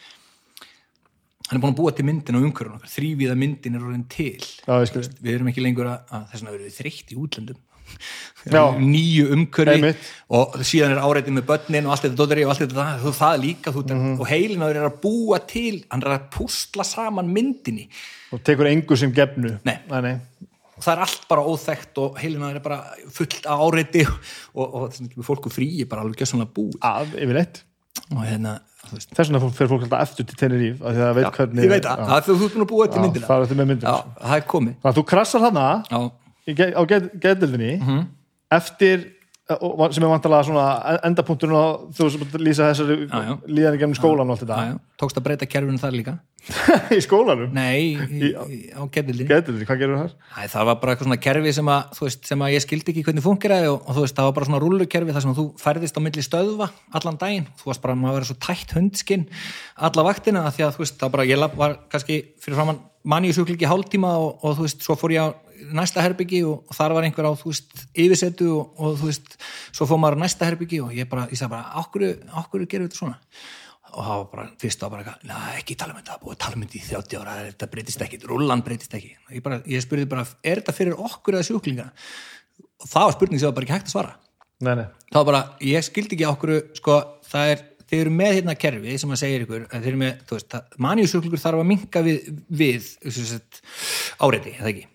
hann 1.46 1.60
er 1.60 1.62
búin 1.62 1.74
að 1.76 1.78
búa 1.78 1.92
til 1.94 2.06
myndin 2.08 2.36
og 2.40 2.42
umhverfun 2.48 2.74
okkar, 2.80 2.90
þrývíða 2.90 3.36
myndin 3.38 3.76
er 3.78 3.84
orðin 3.86 4.06
til. 4.10 4.42
Já, 4.66 4.80
skil. 4.90 5.04
við 5.22 5.36
erum 5.36 5.50
ekki 5.52 5.62
lengur 5.62 5.86
að, 5.92 6.00
að 6.10 6.24
þess 6.32 6.40
vegna 6.42 6.54
verðum 6.56 6.66
við 6.72 6.78
þreytt 6.80 7.12
í 7.14 7.18
útlöndum. 7.22 7.60
Nýju 8.82 9.28
umhverfi 9.36 9.92
og 10.34 10.56
síðan 10.66 10.96
er 10.96 11.04
áreitið 11.06 11.36
með 11.36 11.44
börnin 11.52 11.86
og 11.86 11.94
allt 11.94 12.02
þetta 12.08 12.18
dótari 12.18 12.42
og 12.42 12.50
allt 12.50 12.62
þetta 12.64 12.86
það, 12.98 13.06
það 13.20 13.36
líka 13.44 13.72
þú, 13.76 13.84
Mhm. 13.94 14.16
og 14.18 14.26
heilin 14.26 14.62
á 14.62 14.66
þér 14.66 14.80
er 14.80 14.88
að 14.90 14.98
búa 15.06 15.38
til. 15.46 15.84
Hann 15.90 16.02
er 16.02 16.16
að 16.16 16.26
púsla 16.34 16.84
saman 16.84 17.30
myndinni. 17.30 17.86
Og 18.34 18.42
tekur 18.42 18.66
engu 18.66 18.98
sem 18.98 19.12
gefnu. 19.14 19.60
Nei, 19.64 19.78
nei. 20.02 20.16
Og 20.76 20.82
það 20.84 20.92
er 20.94 21.02
allt 21.06 21.22
bara 21.30 21.44
óþekkt 21.48 21.98
og 22.02 22.18
heilina 22.20 22.50
er 22.52 22.60
bara 22.64 22.78
fullt 23.16 23.46
á 23.48 23.54
áreiti 23.56 24.02
og, 24.06 24.64
og 24.66 24.86
þess 24.92 25.06
að 25.16 25.26
fólku 25.26 25.52
frí 25.52 25.68
bara 25.88 26.02
alveg 26.04 26.20
gjössanlega 26.22 26.52
búið. 26.56 26.76
Af, 26.84 27.14
yfirleitt. 27.16 27.62
Hérna, 28.12 28.58
Þess 28.86 29.30
vegna 29.32 29.40
fer 29.50 29.66
fólk 29.66 29.82
alltaf 29.88 30.02
eftir 30.04 30.26
til 30.28 30.36
af 30.52 30.60
því 30.60 30.66
að 30.86 30.98
það 31.00 31.14
veit 31.16 31.24
já, 31.26 31.30
hvernig 31.40 31.64
ég 31.64 31.70
veit 31.72 31.86
það. 31.88 32.02
Er 32.16 32.26
þú 32.26 32.34
ert 32.36 32.52
búin 32.54 32.62
að 32.66 32.68
búa 32.70 32.84
þetta 32.86 32.98
í 33.00 33.04
myndina 33.06 33.26
það 33.26 33.46
er 33.56 33.66
myndina 33.70 33.90
já, 33.96 33.96
það 34.20 34.36
er 34.36 34.44
komið. 34.52 34.74
Þannig 34.76 34.92
að 34.92 34.98
þú 35.00 35.04
krassar 35.10 35.42
hana 35.46 35.64
já, 35.90 36.00
í 36.46 36.54
ge- 36.60 36.74
á 36.76 36.82
geðdildinni 36.92 37.72
Mhm. 37.80 38.04
eftir 38.60 39.06
og- 39.54 39.92
sem 39.94 40.02
er 40.02 40.10
vantalega 40.10 40.44
svona 40.48 40.98
endapunkturinn 41.06 41.54
á 41.54 41.66
þú 41.94 42.08
sem 42.10 42.20
lýsa 42.42 42.66
þessari 42.72 42.96
Já, 43.06 43.18
já. 43.28 43.34
líðan 43.46 43.76
í 43.76 43.78
gemni 43.78 43.94
skólan 43.98 44.26
og 44.26 44.34
allt 44.34 44.42
já, 44.42 44.46
þetta 44.46 44.64
já, 44.66 44.78
tókst 44.98 45.20
að 45.20 45.26
breyta 45.28 45.46
kerfinu 45.46 45.78
þar 45.78 45.94
líka? 45.94 46.14
Í 46.96 47.00
skólanum, 47.02 47.52
nei, 47.54 47.94
í, 47.94 48.30
í, 48.54 48.58
á 48.74 48.82
geðildin 48.90 49.26
geðdildinni, 49.30 49.66
hvað 49.66 49.80
gerur 49.82 50.00
þar? 50.02 50.12
Æ, 50.34 50.40
það 50.50 50.66
var 50.68 50.76
bara 50.82 50.92
eitthvað 50.94 51.08
svona 51.08 51.20
kerfi 51.22 51.52
sem 51.56 51.70
að, 51.76 52.00
veist, 52.02 52.26
sem 52.26 52.42
að 52.46 52.52
ég 52.54 52.64
skildi 52.66 52.92
ekki 52.94 53.04
hvernig 53.06 53.24
fungeraði 53.26 53.70
og, 53.70 53.78
og 53.86 54.00
veist, 54.02 54.16
það 54.18 54.28
var 54.28 54.36
bara 54.40 54.48
svona 54.50 54.62
rullukerfi 54.62 55.16
þar 55.16 55.24
sem 55.26 55.36
þú 55.38 55.46
færðist 55.62 55.98
á 55.98 56.00
milli 56.06 56.26
stöðva 56.26 56.68
allan 57.00 57.18
daginn, 57.22 57.48
þú 57.58 57.70
varst 57.70 57.82
bara 57.86 57.96
að 57.98 58.18
vera 58.18 58.30
svo 58.30 58.38
tætt 58.46 58.76
hundskinn 58.78 59.26
alla 59.90 60.06
vaktina 60.06 60.44
að 60.46 60.54
því 60.58 60.66
að 60.68 60.76
þú 60.76 60.84
veist, 60.84 60.98
það 61.02 61.14
bara, 61.16 61.26
ég 61.30 61.46
var 61.58 61.78
kannski 61.90 62.20
fyrir 62.42 62.58
framann 62.60 62.82
manni 63.06 63.30
í 63.30 63.34
sjúklingi 63.36 63.66
hálftíma 63.70 64.14
og, 64.18 64.38
og 64.42 64.56
þú 64.58 64.66
veist, 64.66 64.82
svo 64.86 64.96
fór 64.98 65.14
ég 65.14 65.22
á 65.22 65.28
næsta 65.76 66.02
herbyggi 66.04 66.42
og, 66.46 66.64
þar 66.76 66.94
var 66.96 67.06
einhver 67.06 67.28
á, 67.28 67.32
þú 67.38 67.52
veist, 67.52 67.84
yfirsetu 67.96 68.48
og, 68.54 68.72
og 68.78 68.98
þú 69.00 69.10
veist, 69.10 69.36
svo 69.74 69.88
fór 69.88 70.00
maður 70.02 70.18
á 70.20 70.22
næsta 70.24 70.48
herbyggi 70.48 70.80
og 70.84 70.94
ég 70.96 71.08
bara, 71.10 71.26
ég 71.30 71.38
sagði 71.38 71.54
bara, 71.54 71.70
okkur, 71.82 72.04
okkur 72.42 72.66
gerir 72.66 72.88
þetta 72.88 73.00
svona? 73.00 73.18
Og 73.96 74.02
það 74.02 74.18
var 74.20 74.26
bara, 74.32 74.46
fyrst 74.60 74.82
var 74.82 74.92
bara 74.92 75.04
eitthvað, 75.04 75.26
"Nei, 75.30 75.52
ekki 75.60 75.76
tala 75.78 75.94
um 75.94 76.02
það 76.04 76.22
búið 76.22 76.34
að 76.34 76.40
tala 76.44 76.56
um 76.56 76.62
í 76.62 76.82
30 76.86 77.20
ára 77.20 77.36
þetta 77.46 77.70
breytist 77.72 78.02
ekki, 78.02 78.18
rullan 78.26 78.62
breytist 78.62 78.94
ekki. 78.94 79.12
Ég, 79.30 79.42
bara, 79.42 79.60
ég 79.60 79.84
spurði 79.84 80.08
bara, 80.08 80.26
er 80.42 80.60
þetta 80.60 80.74
fyrir 80.76 80.98
okkur 80.98 81.34
eða 81.34 81.46
sjúklinga? 81.48 81.90
Og 82.82 82.88
það 82.88 83.06
var 83.06 83.12
spurning 83.12 83.40
sem 83.40 83.48
var 83.48 83.54
bara 83.54 83.64
ekki 83.64 83.76
hægt 83.76 83.88
að 83.88 83.94
svara. 83.94 84.16
Nei, 84.60 84.74
nei, 84.74 84.86
það 85.12 85.20
var 85.22 85.32
bara, 85.32 85.42
ég 85.60 85.84
skildi 85.84 86.16
ekki 86.16 86.26
okkur 86.26 86.52
sko, 86.74 86.98
það 87.30 87.54
er, 87.54 87.64
þeir 87.86 88.00
eru 88.00 88.10
með 88.10 88.34
hérna 88.34 88.58
kerfi 88.58 88.98
sem 88.98 89.10
að 89.10 89.22
segja 89.22 89.40
ykkur, 89.44 89.68
þeir 89.70 89.88
eru 89.92 90.02
með, 90.02 90.20
þú 90.26 90.36
veist 90.36 90.58
manjusjúklingur 90.78 91.40
þarf 91.40 91.62
að 91.62 91.70
minka 91.70 92.02
við, 92.02 92.28
við 92.48 92.92
áreiti, 94.20 94.56
eða 94.58 94.72
ekki 94.72 94.86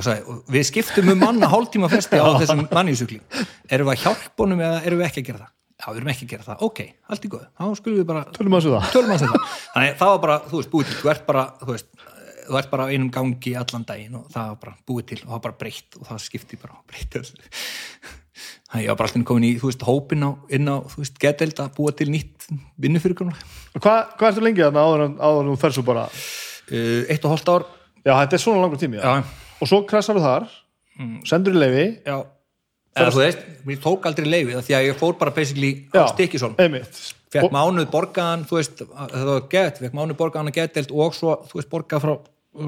og 0.00 0.06
sagði, 0.06 0.36
við 0.56 0.66
skiptum 0.70 1.10
um 1.12 1.20
manna 1.20 1.48
hálftíma 1.52 1.90
festi 1.92 2.20
á 2.20 2.26
þessum 2.40 2.66
manjusjúkling 2.72 3.40
erum 3.70 3.90
við 3.90 3.94
að 3.94 4.04
hjálpa 4.06 4.44
honum 4.44 4.62
eða 4.66 4.84
erum 4.88 5.02
við 5.02 5.10
ekki 5.10 5.24
að 5.24 5.28
gera 5.30 5.42
það? 5.42 5.56
Já, 5.80 5.86
við 5.88 6.00
erum 6.00 6.12
ekki 6.12 6.26
að 6.26 6.32
gera 6.34 6.46
það, 6.46 6.62
ok, 6.66 6.80
allt 7.08 7.24
í 7.24 7.32
góð 7.32 7.44
þá 7.56 7.64
skulum 7.78 8.00
við 8.00 8.08
bara 8.10 8.24
tölum 8.36 8.56
að 8.56 8.64
þessu 8.64 8.72
það. 8.76 9.52
Þannig 9.74 9.94
það 10.00 10.10
var 10.12 10.22
bara, 10.24 10.38
þú 10.50 10.58
veist, 10.60 10.70
búið 10.74 10.90
til. 10.90 10.96
Þú 11.00 11.12
ert 11.14 11.22
bara, 11.28 11.44
þú 11.62 11.70
veist, 11.70 11.88
þú 12.50 12.58
ert 12.60 12.70
bara 12.74 12.84
á 12.84 12.90
einum 12.92 13.10
gangi 13.14 13.54
allan 13.56 13.86
daginn 13.88 14.18
og 14.18 14.26
það 14.34 14.50
var 14.50 14.58
bara 14.66 14.76
búið 14.90 15.06
til 15.08 15.20
og 15.22 15.24
það 15.24 15.34
var 15.36 15.44
bara 15.46 15.58
breytt 15.62 15.96
og 15.96 16.08
það 16.10 16.22
skipti 16.26 16.60
bara 16.60 16.80
breytt 16.90 17.16
þannig 18.70 18.84
ég 18.84 18.92
var 18.92 18.98
bara 19.00 19.10
alltaf 19.10 19.26
komin 19.26 19.48
í, 19.48 19.52
þú 19.58 19.70
veist, 19.70 19.84
hópin 19.88 20.22
á, 20.22 20.30
inn 20.54 20.70
á, 20.70 20.76
þú 20.92 21.02
veist, 21.02 21.16
geteld 21.20 21.58
að 21.58 21.72
búa 21.74 21.92
til 21.96 22.06
nýtt 22.12 22.46
vinnufyrirkomulag. 22.80 23.40
Hvað, 23.74 24.00
hvað 24.20 24.28
ertu 24.28 24.44
lengi 24.44 24.62
þarna 24.62 24.84
áður 24.86 25.04
en 25.08 25.50
þú 25.50 25.56
fer 25.60 25.74
svo 25.74 25.84
bara? 25.88 26.04
Uh, 26.70 27.02
eitt 27.10 27.26
og 27.26 27.34
hálft 27.34 27.50
ár. 27.50 27.66
Já, 28.04 28.14
þetta 28.14 28.36
er 28.36 28.42
svona 28.44 28.62
langur 28.62 28.80
tími 28.80 29.00
já. 29.00 29.02
já, 29.02 29.24
og 29.60 29.68
svo 29.68 29.82
krassar 29.86 30.16
þú 30.16 30.24
þar 30.24 30.48
sendur 31.28 31.54
í 31.56 31.60
leifi 31.62 31.86
já. 32.04 32.18
Eða 33.00 33.12
þú 33.14 33.20
veist, 33.22 33.42
mér 33.64 33.78
tók 33.80 34.06
aldrei 34.08 34.26
leifið 34.26 34.56
af 34.58 34.64
því 34.66 34.74
að 34.76 34.86
ég 34.90 34.96
fór 34.98 35.14
bara 35.20 35.30
basically 35.30 35.70
á 35.94 36.04
stikkisólm 36.10 36.56
einmitt. 36.58 36.98
Fekk 37.30 37.44
Og- 37.46 37.52
mánuð 37.54 37.86
borgaðan, 37.92 38.42
þú 38.50 38.56
veist 38.58 38.80
það 38.82 39.24
var 39.30 39.44
gett, 39.52 39.78
fekk 39.78 39.94
mánuð 39.94 40.16
borgaðan 40.18 40.50
að 40.50 40.56
geteld 40.58 40.90
og 40.90 41.14
svo, 41.14 41.36
þú 41.46 41.60
veist, 41.60 41.70
borgað 41.70 42.02
frá 42.02 42.14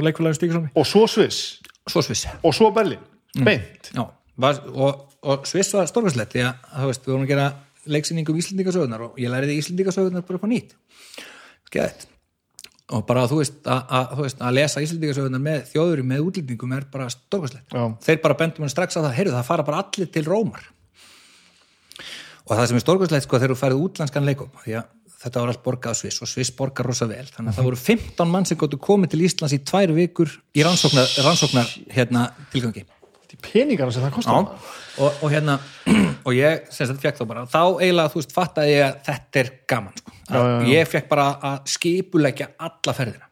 leikfélagin 0.07 0.39
stikkisólmi 0.39 0.71
og 0.79 0.87
svo 0.87 1.07
Sviss. 1.11 1.59
Svo 1.91 2.01
sviss 2.07 2.27
og 2.45 2.55
svo 2.55 2.71
Berlín, 2.73 3.03
Mm. 3.35 3.45
beint. 3.45 3.91
Já, 3.95 4.07
var, 4.39 4.61
og, 4.73 5.09
og 5.23 5.47
Sviss 5.47 5.73
var 5.75 5.87
stórkvæslegt 5.91 6.33
því 6.37 6.45
að 6.47 6.55
þú 6.79 6.87
veist, 6.87 7.03
við 7.03 7.13
vorum 7.13 7.25
að 7.27 7.29
gera 7.33 7.53
leiksýningu 7.89 8.31
um 8.31 8.39
Íslendingasögunar 8.39 9.01
og 9.09 9.17
ég 9.19 9.29
læriði 9.29 9.59
Íslendingasögunar 9.59 10.23
bara 10.23 10.39
upp 10.39 10.45
á 10.47 10.51
nýtt. 10.53 10.71
Geðið 11.73 12.07
og 12.93 13.05
bara 13.09 13.25
þú 13.31 13.41
veist 13.41 13.59
að, 13.65 13.83
að, 13.99 14.23
að 14.37 14.57
lesa 14.59 14.83
Íslendingasögunar 14.85 15.43
með 15.43 15.67
þjóðurum 15.73 16.09
með 16.13 16.25
útlendingum 16.29 16.77
er 16.77 16.87
bara 16.93 17.09
stórkvæslegt 17.13 17.77
þeir 18.05 18.23
bara 18.25 18.39
bendum 18.39 18.67
hann 18.67 18.73
strax 18.73 18.99
á 18.99 19.01
það, 19.01 19.13
heyrðu 19.19 19.37
það 19.39 19.51
fara 19.51 19.67
bara 19.67 19.83
allir 19.85 20.11
til 20.13 20.25
Rómar. 20.29 20.65
Og 22.43 22.57
það 22.57 22.67
sem 22.69 22.81
er 22.81 22.85
stórkvæslegt 22.85 23.27
sko 23.27 23.39
þegar 23.39 23.55
þú 23.55 23.61
færið 23.63 23.85
útlandskan 23.87 24.29
leikum 24.29 24.53
því 24.65 24.77
að 24.81 24.91
þetta 25.23 25.43
var 25.43 25.53
allt 25.53 25.63
borgað 25.63 25.99
Sviss 26.01 26.23
og 26.25 26.31
Sviss 26.31 26.55
borgar 26.57 26.89
rosa 26.89 27.07
vel 27.11 27.25
þannig 27.29 27.53
að 27.53 27.59
það 27.59 27.69
voru 27.69 27.81
15 27.85 28.33
mann 28.33 28.49
sem 28.49 28.59
gáttu 28.59 28.81
komið 28.83 29.13
til 29.13 29.23
Íslands 29.29 29.55
í 29.55 29.61
tvær 29.63 29.95
vikur 29.95 30.33
í 30.59 30.65
rannsóknar, 30.67 31.07
rannsóknar 31.23 31.71
hérna 31.95 32.27
tilgangi 32.55 32.85
Þetta 33.43 33.59
peningarna 33.59 33.95
sem 33.95 34.05
það 34.07 34.15
kostar. 34.17 34.71
Og, 35.03 35.21
og 35.25 35.33
hérna 35.33 35.59
og 36.27 36.33
ég 36.37 36.73
sem 36.73 36.89
sagt 36.89 37.03
fekk 37.03 37.21
þá 37.21 37.27
bara 37.29 37.45
þá 37.51 37.61
eiginlega 37.81 38.13
þú 38.13 38.21
veist 38.21 38.35
fattaði 38.37 38.75
ég 38.77 38.87
að 38.87 38.99
þetta 39.09 39.43
er 39.43 39.53
gaman 39.73 40.01
sko. 40.01 40.17
Já, 40.23 40.35
já, 40.39 40.43
já. 40.49 40.67
ég 40.73 40.91
fekk 40.93 41.09
bara 41.13 41.29
að 41.51 41.71
skipuleggja 41.75 42.51
alla 42.69 42.97
ferðina. 42.97 43.31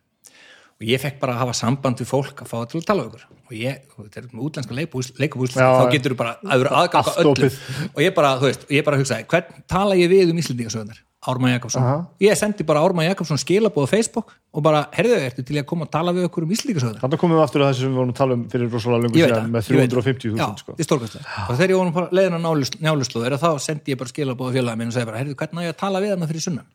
Og 0.80 0.88
ég 0.88 1.02
fekk 1.02 1.20
bara 1.20 1.36
að 1.36 1.44
hafa 1.44 1.58
samband 1.58 2.00
við 2.00 2.08
fólk 2.08 2.40
að 2.40 2.48
fá 2.48 2.58
til 2.70 2.80
að 2.80 2.88
tala 2.88 3.06
ykkur 3.10 3.26
og 3.50 3.56
ég, 3.58 3.82
þetta 3.98 4.20
er 4.20 4.26
með 4.30 4.42
útlenska 4.46 4.76
leikubús 4.78 5.56
Já, 5.58 5.66
þá 5.66 5.90
getur 5.90 6.14
þú 6.14 6.18
bara 6.20 6.36
að 6.38 6.62
vera 6.62 6.82
öllu. 6.86 7.32
Opið. 7.32 7.56
og 7.90 8.02
ég 8.04 8.12
bara, 8.14 8.30
þú 8.38 8.46
veist, 8.46 8.66
og 8.68 8.74
ég 8.76 8.86
bara 8.86 9.00
hugsaði 9.00 9.26
hvern 9.32 9.64
tala 9.74 9.96
ég 9.98 10.12
við 10.12 10.30
um 10.30 10.38
Íslendingasöðunar 10.40 11.00
Ármann 11.20 11.52
Jakobsson, 11.52 11.82
Aha. 11.84 11.96
ég 12.24 12.32
sendi 12.38 12.64
bara 12.64 12.80
Ármann 12.80 13.04
Jakobsson 13.04 13.36
skilabóð 13.36 13.84
á 13.84 13.92
Facebook 13.92 14.30
og 14.56 14.62
bara, 14.64 14.86
herðu, 14.96 15.18
ertu 15.20 15.42
til 15.44 15.58
að 15.60 15.66
koma 15.68 15.84
að 15.84 15.90
tala 15.92 16.14
við 16.16 16.24
okkur 16.30 16.46
um 16.46 16.52
Íslendingasöðunar 16.56 17.02
Þannig 17.02 17.20
komum 17.20 17.36
við 17.36 17.44
aftur 17.44 17.60
að 17.60 17.68
þessu 17.74 17.84
sem 17.84 17.92
við 17.92 17.98
vorum 18.00 18.14
að 18.14 18.20
tala 18.22 18.32
um 18.38 18.44
fyrir 18.48 18.70
rosalega 18.72 19.02
lungu 19.04 19.16
síðan 19.20 19.52
með 19.52 19.68
ég 19.68 19.76
veit 19.76 19.92
það. 19.92 20.00
350.000 20.00 20.40
Já, 20.40 20.46
sko. 20.56 20.72
og 20.80 21.52
þegar 21.60 21.70
ég 21.74 21.76
vorum 21.76 21.92
bara 21.98 22.08
leiðin 22.16 22.40
á 22.40 22.42
njáluslóður 22.86 23.36
þá 23.36 23.50
sendi 23.60 23.92
ég 23.92 24.00
bara 24.00 24.12
skilabóða 24.14 24.56
félagið 24.56 24.80
minn 24.80 24.88
og 24.88 24.96
segi 24.96 25.08
bara, 25.10 25.20
heyrðu, 25.20 25.36
hvernig 25.36 25.60
á 25.60 25.64
ég 25.68 25.74
að 25.76 25.80
tala 25.84 26.00
við 26.00 26.10
hann 26.16 26.30
fyrir 26.32 26.44
sunnan? 26.46 26.68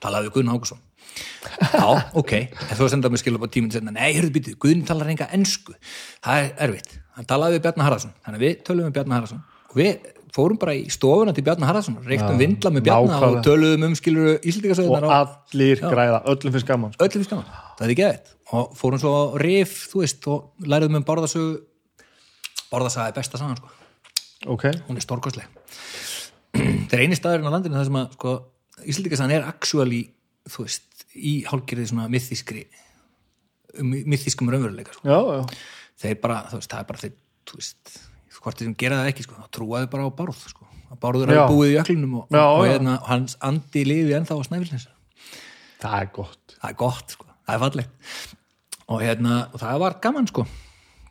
Talaði 0.00 0.30
við 0.30 0.34
Guðn 0.38 0.54
Ágússon 0.54 0.80
já, 1.74 1.88
ok, 2.14 2.32
en 2.46 2.78
þú 2.78 2.86
sendaði 2.94 3.10
mér 3.16 3.22
skilabóða 3.24 3.54
tíminn 3.58 3.74
senna, 3.74 3.90
nei, 3.90 4.14
heyrðu, 4.14 4.30
býtu, 4.38 4.54
Guðn 4.54 4.86
það 10.30 10.36
er 10.36 10.36
og 10.36 10.36
fórum 10.36 10.58
bara 10.60 10.74
í 10.78 10.84
stofuna 10.92 11.34
til 11.34 11.44
Bjarnar 11.46 11.70
Harðarsson, 11.70 11.96
reyktum 12.06 12.36
Já, 12.36 12.40
vindla 12.40 12.70
með 12.74 12.84
Bjarnar 12.86 13.24
og 13.26 13.40
töluðum 13.46 13.86
um 13.88 13.96
skiluru 13.98 14.36
og 14.36 14.46
Íslandikasöðunar 14.46 15.06
allir 15.16 15.82
græða, 15.82 16.20
öllum 16.32 16.54
finnst 16.54 16.68
gaman 16.68 16.92
sko. 16.94 17.06
öllum 17.06 17.26
skaman, 17.26 17.48
það 17.78 17.86
er 17.86 17.94
ekki 17.94 18.06
eðitt 18.06 18.32
og 18.60 18.76
fórum 18.78 19.02
svo 19.02 19.14
rif, 19.42 19.74
þú 19.90 20.04
veist 20.04 20.28
og 20.30 20.68
læriðum 20.70 21.00
um 21.00 21.06
borðasögu 21.06 21.50
borðasaga 22.70 23.10
er 23.10 23.16
besta 23.18 23.40
sagan 23.40 23.58
sko. 23.58 23.72
Ok, 24.50 24.68
hún 24.86 24.96
er 24.96 25.04
stórkostleg. 25.04 25.46
Það 26.90 26.94
er 26.96 27.02
eini 27.04 27.18
staðurinn 27.18 27.50
á 27.50 27.54
landinu 27.54 27.76
það 27.76 27.88
sem 27.90 27.98
að 28.00 28.14
sko, 28.16 28.36
Íslandikasan 28.90 29.34
er 29.34 29.44
actually 29.46 30.00
þú 30.50 30.64
veist, 30.66 31.04
í 31.14 31.34
hálfgerði 31.46 31.90
svona 31.90 32.08
mythískri 32.10 32.64
mythískum 33.80 34.50
raunveruleika 34.50 34.94
sko. 34.96 35.06
já, 35.06 35.18
já. 35.18 35.58
Þeir 36.00 36.16
bara, 36.22 36.38
þú 36.48 36.58
veist, 36.58 36.70
það 36.72 36.80
er 36.80 36.86
bara 36.88 37.02
þeir, 37.02 37.12
þú 37.50 37.58
veist, 37.60 37.92
hvort 38.40 38.58
þeir 38.60 38.68
sem 38.70 38.76
gera 38.80 39.00
það 39.02 39.10
ekki 39.12 39.26
sko, 39.26 39.36
þá 39.40 39.48
trúaðu 39.56 39.90
bara 39.92 40.06
á 40.08 40.10
bárð 40.20 40.42
sko. 40.48 40.66
bárður 41.00 41.30
hafi 41.32 41.54
búið 41.54 41.70
í 41.70 41.76
jöklinum 41.76 42.14
og, 42.20 42.24
Já, 42.34 42.42
og 42.46 42.64
já. 42.66 42.70
hérna, 42.72 42.96
hans 43.06 43.36
andi 43.46 43.84
lifi 43.86 44.16
ennþá 44.16 44.36
á 44.36 44.42
snæfilins 44.48 44.88
það 45.80 45.96
er 46.00 46.08
gott. 46.12 46.56
Það 46.60 46.70
er 46.70 46.76
gott, 46.82 47.14
sko, 47.14 47.26
það 47.46 47.54
er 47.54 47.60
fallegt. 47.62 48.10
Og 48.90 49.00
hérna, 49.04 49.36
og 49.54 49.60
það 49.62 49.78
var 49.80 49.94
gaman 50.02 50.26
sko. 50.28 50.44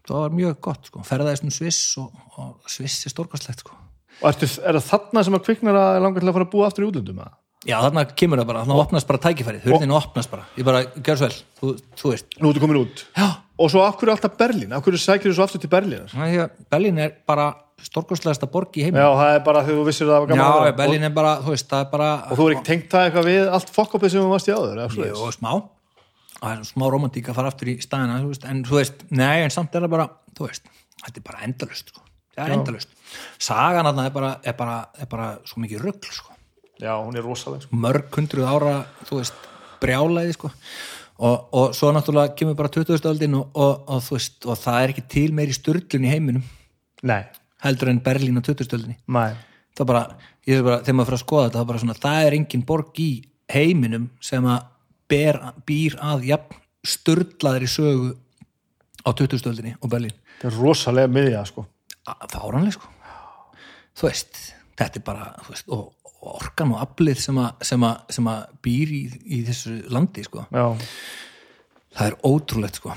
Það 0.10 0.20
var 0.26 0.36
mjög 0.36 0.56
gott 0.66 0.90
sko. 0.90 1.02
Ferðaðist 1.06 1.46
um 1.46 1.54
Sviss 1.54 1.80
og, 2.02 2.12
og 2.42 2.70
Sviss 2.70 3.06
er 3.08 3.14
stórkastlegt 3.14 3.64
sko. 3.64 3.78
Og 4.20 4.28
ertu, 4.30 4.50
er 4.66 4.78
það 4.78 4.88
þarna 4.92 5.24
sem 5.26 5.38
að 5.38 5.44
kviknar 5.48 5.78
að 5.80 6.00
langar 6.04 6.22
til 6.26 6.30
að 6.30 6.36
fara 6.38 6.48
að 6.50 6.54
búa 6.54 6.68
aftur 6.70 6.86
í 6.86 6.90
útlöndum 6.90 7.22
eða? 7.24 7.34
Já, 7.68 7.76
þarna 7.84 8.06
kemur 8.16 8.42
það 8.42 8.50
bara, 8.52 8.64
þarna 8.66 8.82
opnast 8.84 9.10
bara 9.10 9.22
tækifærið 9.26 9.66
hurðinu 9.68 9.98
opnast 9.98 10.32
bara, 10.32 10.46
ég 10.60 10.68
bara, 10.68 10.84
gjör 10.96 11.20
svo 11.20 11.28
vel 11.28 11.40
þú, 11.60 11.72
þú 12.02 12.12
veist, 12.14 12.38
nú 12.40 12.52
ertu 12.52 12.64
komin 12.64 12.82
út 12.84 13.06
já, 13.18 13.28
og 13.60 13.74
svo 13.74 13.82
af 13.84 13.98
hverju 14.00 14.14
alltaf 14.16 14.38
Berlín, 14.40 14.76
af 14.76 14.86
hverju 14.86 15.02
sækir 15.04 15.32
þú 15.32 15.40
svo 15.40 15.48
aftur 15.48 15.64
til 15.64 15.72
Berlín 15.72 16.06
það 16.12 16.24
er 16.28 16.32
því 16.32 16.44
að 16.46 16.62
Berlín 16.76 17.02
er 17.04 17.18
bara 17.28 17.50
stórkastlegasta 17.84 18.48
borg 18.52 18.76
í 18.80 18.86
heim 18.88 18.96
já, 19.00 19.08
það 19.08 19.34
er 19.34 19.44
bara 19.44 19.66
þegar 19.68 19.82
þú 19.82 19.84
vissir 19.88 20.08
að 20.08 20.14
það 20.14 20.24
var 20.24 20.32
gaman 20.32 20.46
að 20.46 20.56
já, 20.56 20.64
vera. 20.68 20.78
Berlín 20.80 21.08
er 21.08 21.14
bara, 21.16 21.34
þú 21.44 21.54
veist, 21.56 21.68
það 21.72 21.84
er 21.84 21.92
bara 21.94 22.10
og, 22.20 22.40
þú 22.40 22.48
er 22.48 22.56
ekki 22.56 22.68
tengt 22.70 22.90
það 22.94 23.06
eitthvað 23.08 23.30
við 23.30 23.52
allt 23.58 23.76
fokkopið 23.76 24.14
sem 24.14 24.26
þú 24.26 24.32
varst 24.34 24.50
í 24.50 24.56
áður 24.56 24.82
eða? 24.86 25.10
Jú, 25.10 25.30
smá 25.36 25.52
það 26.40 26.52
er 26.54 26.68
smá 26.70 26.86
romantík 26.92 27.30
að 27.32 27.40
fara 27.40 27.52
aftur 27.52 27.72
í 27.72 27.78
staðina 27.84 28.20
þú 28.24 28.32
veist, 28.34 28.46
en 28.48 28.62
þú 28.68 28.80
veist, 28.80 29.06
nei, 29.12 29.38
en 29.44 29.54
samt 29.54 29.76
er 29.76 29.86
það 29.86 29.96
bara 29.96 30.08
þú 30.38 30.48
veist, 30.48 30.70
þetta 31.04 31.22
er 31.22 31.26
bara 31.30 31.44
endalust 31.48 31.92
sko. 31.92 32.04
það 32.36 32.44
er 32.46 32.54
Já. 32.54 32.58
endalust, 32.60 32.94
sagan 33.50 33.90
þarna 33.90 34.06
er 34.08 34.16
bara, 34.16 34.34
er 34.44 34.60
bara, 34.60 34.78
er 35.00 35.10
bara 35.12 35.30
svo 35.50 35.64
mikið 35.64 35.84
rugl 35.84 36.14
sko. 36.16 36.29
Já, 36.80 36.94
hún 36.98 37.18
er 37.18 37.26
rosaleg 37.26 37.66
sko. 37.66 37.76
mörg 37.76 38.16
hundruð 38.16 38.48
ára, 38.50 38.78
þú 39.10 39.20
veist 39.20 39.50
brjálæði, 39.82 40.36
sko 40.38 40.52
og, 41.20 41.50
og 41.52 41.76
svo 41.76 41.92
náttúrulega 41.96 42.36
kemur 42.40 42.58
bara 42.60 42.72
20. 42.72 43.04
öldin 43.12 43.36
og, 43.40 43.60
og, 43.60 43.92
og 44.00 44.58
það 44.60 44.82
er 44.82 44.94
ekki 44.94 45.06
til 45.12 45.30
meiri 45.36 45.56
styrlun 45.56 46.08
í 46.08 46.12
heiminum, 46.14 46.46
nei, 47.04 47.24
heldur 47.66 47.92
en 47.92 48.02
Berlín 48.04 48.40
á 48.40 48.44
20. 48.44 48.70
öldinni 48.78 48.98
nei, 49.08 49.34
það 49.76 49.86
er 49.86 49.92
bara, 49.92 50.04
ég 50.48 50.62
er 50.62 50.68
bara, 50.68 50.80
þegar 50.84 51.00
maður 51.00 51.12
fyrir 51.12 51.20
að 51.20 51.26
skoða 51.26 51.48
þetta 51.48 51.58
það 51.60 51.66
er 51.66 51.72
bara 51.72 51.84
svona, 51.84 52.00
það 52.06 52.28
er 52.28 52.38
engin 52.40 52.66
borg 52.72 53.04
í 53.04 53.10
heiminum 53.50 54.08
sem 54.24 54.48
að 54.48 54.70
ber, 55.10 55.42
býr 55.68 55.98
að 56.06 56.30
jafn 56.30 56.64
störlaðri 56.90 57.68
sögu 57.68 58.14
á 59.04 59.10
20-stöldinni 59.12 59.76
og 59.80 59.92
Berlín 59.92 60.16
það 60.40 60.52
er 60.54 60.62
rosalega 60.62 61.12
miðja 61.12 61.44
sko 61.50 61.66
fáranlega 62.32 62.78
sko 62.78 62.94
þú 64.00 64.08
veist, 64.08 64.40
þetta 64.80 65.02
er 65.02 65.06
bara 65.06 65.32
þú 65.44 65.54
veist, 65.54 65.72
og 65.76 65.99
orkan 66.20 66.76
og 66.76 66.84
aflið 66.84 67.20
sem 67.24 67.42
sem 67.64 67.90
sem 68.12 68.30
að 68.32 68.46
býr 68.66 68.94
í, 68.96 69.04
í 69.38 69.42
þessu 69.48 69.76
landi 69.94 70.24
sko, 70.26 70.46
já. 70.52 70.66
það 71.96 72.10
er 72.10 72.18
ótrúlegt 72.28 72.82
sko. 72.82 72.96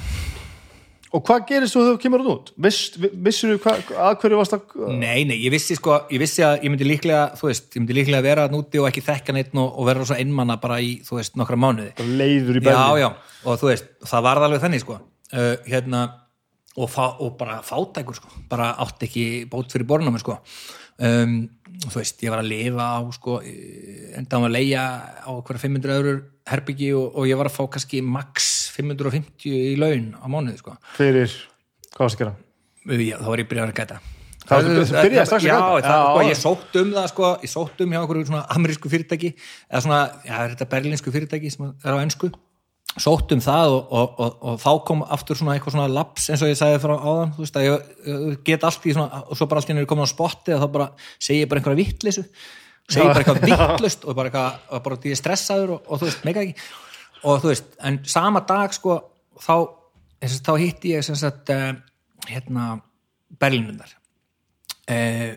Og 1.12 1.20
hvað 1.28 1.42
gerist 1.50 1.76
þú 1.76 1.82
þegar 1.82 1.96
þú 1.96 2.00
kemur 2.00 2.22
út? 2.32 2.50
Viss, 2.64 2.94
vissir 2.96 3.50
þú 3.60 3.72
að 4.00 4.14
hverju 4.22 4.38
varst 4.38 4.54
að 4.56 4.78
Nei, 4.96 5.26
nei, 5.28 5.36
ég 5.42 5.52
vissi 5.52 5.76
sko, 5.76 5.98
ég 6.08 6.22
vissi 6.22 6.40
að 6.46 6.64
ég 6.64 6.72
myndi 6.72 6.88
líklega, 6.88 7.26
þú 7.36 7.50
veist, 7.50 7.68
ég 7.68 7.82
myndi 7.82 7.96
líklega 7.98 8.24
vera 8.24 8.46
núti 8.48 8.80
og 8.80 8.88
ekki 8.88 9.04
þekka 9.04 9.34
neitt 9.36 9.52
og, 9.52 9.66
og 9.76 9.90
vera 9.90 10.06
svo 10.08 10.16
einmanna 10.16 10.56
bara 10.62 10.80
í, 10.80 10.94
þú 11.04 11.18
veist, 11.18 11.36
nokkra 11.36 11.60
mánuði. 11.60 11.92
Leiður 12.16 12.62
í 12.62 12.64
Já, 12.64 12.68
Berlín 12.70 13.02
já, 13.02 13.08
og 13.44 13.60
þú 13.60 13.68
veist, 13.68 13.92
það 14.08 14.26
varð 14.30 14.48
alveg 14.48 14.64
þenni 14.64 14.80
sko, 14.86 14.98
uh, 15.36 15.52
hérna 15.68 16.02
og, 16.78 16.88
fá, 16.88 17.04
og 17.20 17.36
bara 17.36 17.60
fátækur 17.66 18.16
sko. 18.16 18.32
Bara 18.48 18.72
átti 18.80 19.10
ekki 19.10 19.26
bót 19.52 19.68
fyrir 19.74 19.90
bornámi 19.92 20.22
sko 20.22 20.40
um, 21.08 21.34
þú 21.82 21.98
veist, 21.98 22.22
ég 22.22 22.32
var 22.32 22.42
að 22.42 22.50
lifa 22.52 22.86
á 22.94 23.00
sko, 23.16 23.38
enda 24.18 24.38
á 24.38 24.40
að 24.42 24.54
leia 24.54 24.84
á 25.26 25.30
hverja 25.42 25.64
500 25.66 25.96
eurur 25.98 26.22
herbyggi 26.52 26.92
og, 26.98 27.06
og 27.18 27.28
ég 27.30 27.38
var 27.38 27.50
að 27.50 27.56
fá 27.58 27.62
kannski 27.76 28.02
max 28.04 28.48
550 28.76 29.50
í 29.50 29.76
laun 29.80 30.10
á 30.18 30.26
mánuði 30.30 30.58
sko 30.62 30.76
fyrir, 30.96 31.34
hvað 31.92 32.06
varst 32.06 32.18
að 32.18 32.24
gera? 32.24 32.34
Já, 32.98 33.16
þá 33.20 33.28
var 33.30 33.42
ég 33.44 33.50
byrjað 33.52 33.70
að 33.72 33.78
gæta 33.82 34.00
Það 34.42 34.64
byrjaði 34.66 35.26
strax 35.30 35.36
að 35.38 35.44
gæta? 35.46 35.58
það, 35.62 35.82
Já. 35.86 35.98
sko, 36.02 36.22
ég 36.26 36.38
sótt 36.40 36.78
um 36.80 36.88
það 36.96 37.04
sko, 37.12 37.28
ég 37.46 37.50
sótt 37.52 37.82
um 37.84 37.92
hjá 37.94 37.98
einhverju 38.00 38.24
svona 38.26 38.40
amerísku 38.50 38.90
fyrirtæki 38.90 39.28
eða 39.70 39.82
svona, 39.84 40.00
já, 40.26 40.34
þetta 40.50 40.66
berlinsku 40.72 41.12
fyrirtæki 41.14 41.52
sem 41.54 41.68
er 41.70 41.94
á 41.94 42.02
ennsku 42.02 42.32
sótt 43.00 43.32
um 43.32 43.40
það 43.40 43.74
og, 43.76 43.92
og, 43.92 44.18
og, 44.20 44.32
og 44.50 44.58
þá 44.60 44.72
kom 44.88 45.04
aftur 45.16 45.38
svona 45.38 45.54
eitthvað 45.56 45.76
svona 45.76 45.92
laps 45.92 46.26
eins 46.28 46.42
og 46.44 46.50
ég 46.50 46.58
sagði 46.58 46.80
frá 46.82 46.92
áðan 46.98 47.30
þú 47.36 47.44
veist 47.44 47.60
að 47.60 47.68
ég, 47.68 47.86
get 48.44 48.66
allt 48.68 48.84
í 48.84 48.96
svona 48.96 49.22
og 49.22 49.38
svo 49.38 49.48
bara 49.48 49.62
allt 49.62 49.70
í 49.70 49.72
henni 49.72 49.88
komin 49.88 50.04
á 50.04 50.12
spotti 50.12 50.52
og 50.52 50.60
þá 50.60 50.68
bara 50.74 50.88
segi 51.16 51.40
ég 51.40 51.48
bara 51.48 51.62
einhverja 51.62 51.80
vittleysu 51.80 52.26
segi 52.90 53.06
bara 53.06 53.22
eitthvað 53.22 53.44
vittlust 53.48 54.04
og 54.06 54.18
bara 54.18 54.32
eitthvað 54.32 54.82
bara 54.86 54.98
því 55.00 55.12
ég 55.12 55.16
er 55.16 55.20
stressaður 55.22 55.76
og, 55.76 55.86
og 55.86 56.02
þú 56.02 56.08
veist, 56.08 56.26
mega 56.28 56.44
ekki. 56.44 56.66
Og 57.22 57.42
þú 57.42 57.52
veist, 57.52 57.72
en 57.86 57.98
sama 58.10 58.42
dag 58.48 58.74
sko 58.74 58.98
þá, 59.38 59.54
þess 60.24 60.38
að 60.40 60.48
þá 60.48 60.52
hitti 60.64 60.94
ég 60.96 61.06
sem 61.06 61.18
sagt 61.18 61.52
uh, 61.54 61.70
hérna 62.28 62.68
Berlínundar 63.40 63.94
uh, 64.90 65.30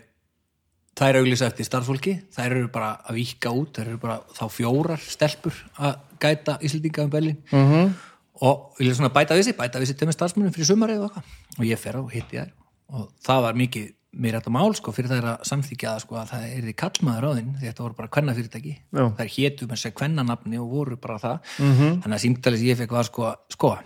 þær 0.96 1.08
eru 1.14 1.24
auglýsa 1.26 1.46
eftir 1.50 1.66
starfsfólki 1.68 2.14
þær 2.36 2.50
eru 2.56 2.68
bara 2.72 2.94
að 3.08 3.18
víka 3.20 3.50
út 3.52 3.72
þær 3.76 3.88
eru 3.92 3.98
bara 4.02 4.20
þá 4.36 4.44
fjórar 4.52 5.00
stelpur 5.02 5.56
að 5.78 5.98
gæta 6.22 6.58
Íslendinga 6.64 7.04
um 7.04 7.10
Berlín 7.10 7.36
Mhm. 7.52 7.72
-hmm. 7.72 7.92
og 8.40 8.72
vilja 8.78 8.94
svona 8.94 9.12
bæta 9.12 9.34
við 9.36 9.44
sig 9.44 9.56
bæta 9.56 9.78
við 9.80 9.86
sig 9.86 9.96
tömur 9.96 10.12
starfsmunum 10.12 10.52
fyrir 10.52 10.66
sumarið 10.66 11.00
og, 11.02 11.10
eitthvað. 11.10 11.24
og 11.58 11.64
ég 11.64 11.78
fer 11.78 11.94
á 11.96 12.00
og 12.00 12.10
hitti 12.12 12.36
þær 12.36 12.50
og 12.88 13.12
það 13.26 13.42
var 13.42 13.54
mikið 13.54 13.92
mér 14.16 14.32
þetta 14.40 14.50
mál 14.50 14.74
sko 14.74 14.92
fyrir 14.92 15.10
þær 15.10 15.24
að 15.28 15.42
samþykja 15.44 15.88
það 15.92 16.00
sko 16.00 16.14
að 16.16 16.28
það 16.30 16.42
er 16.56 16.62
því 16.64 16.74
kallmaður 16.82 17.24
á 17.28 17.30
þinn 17.36 17.50
því 17.60 17.66
þetta 17.68 17.82
voru 17.84 17.94
bara 17.94 18.08
kvenna 18.08 18.34
fyrirtæki 18.34 18.74
Já. 18.92 19.04
þær 19.18 19.28
hétu 19.36 19.66
með 19.68 19.76
sér 19.82 19.92
kvennanafni 19.92 20.58
og 20.58 20.70
voru 20.70 20.96
bara 20.96 21.18
það 21.18 21.38
-hmm. 21.58 22.00
þannig 22.02 22.16
að 22.16 22.24
símtalið 22.24 22.58
sem 22.58 22.66
ég 22.66 22.78
fekk 22.78 22.90
var 22.96 23.04
sko 23.04 23.34
sko, 23.50 23.78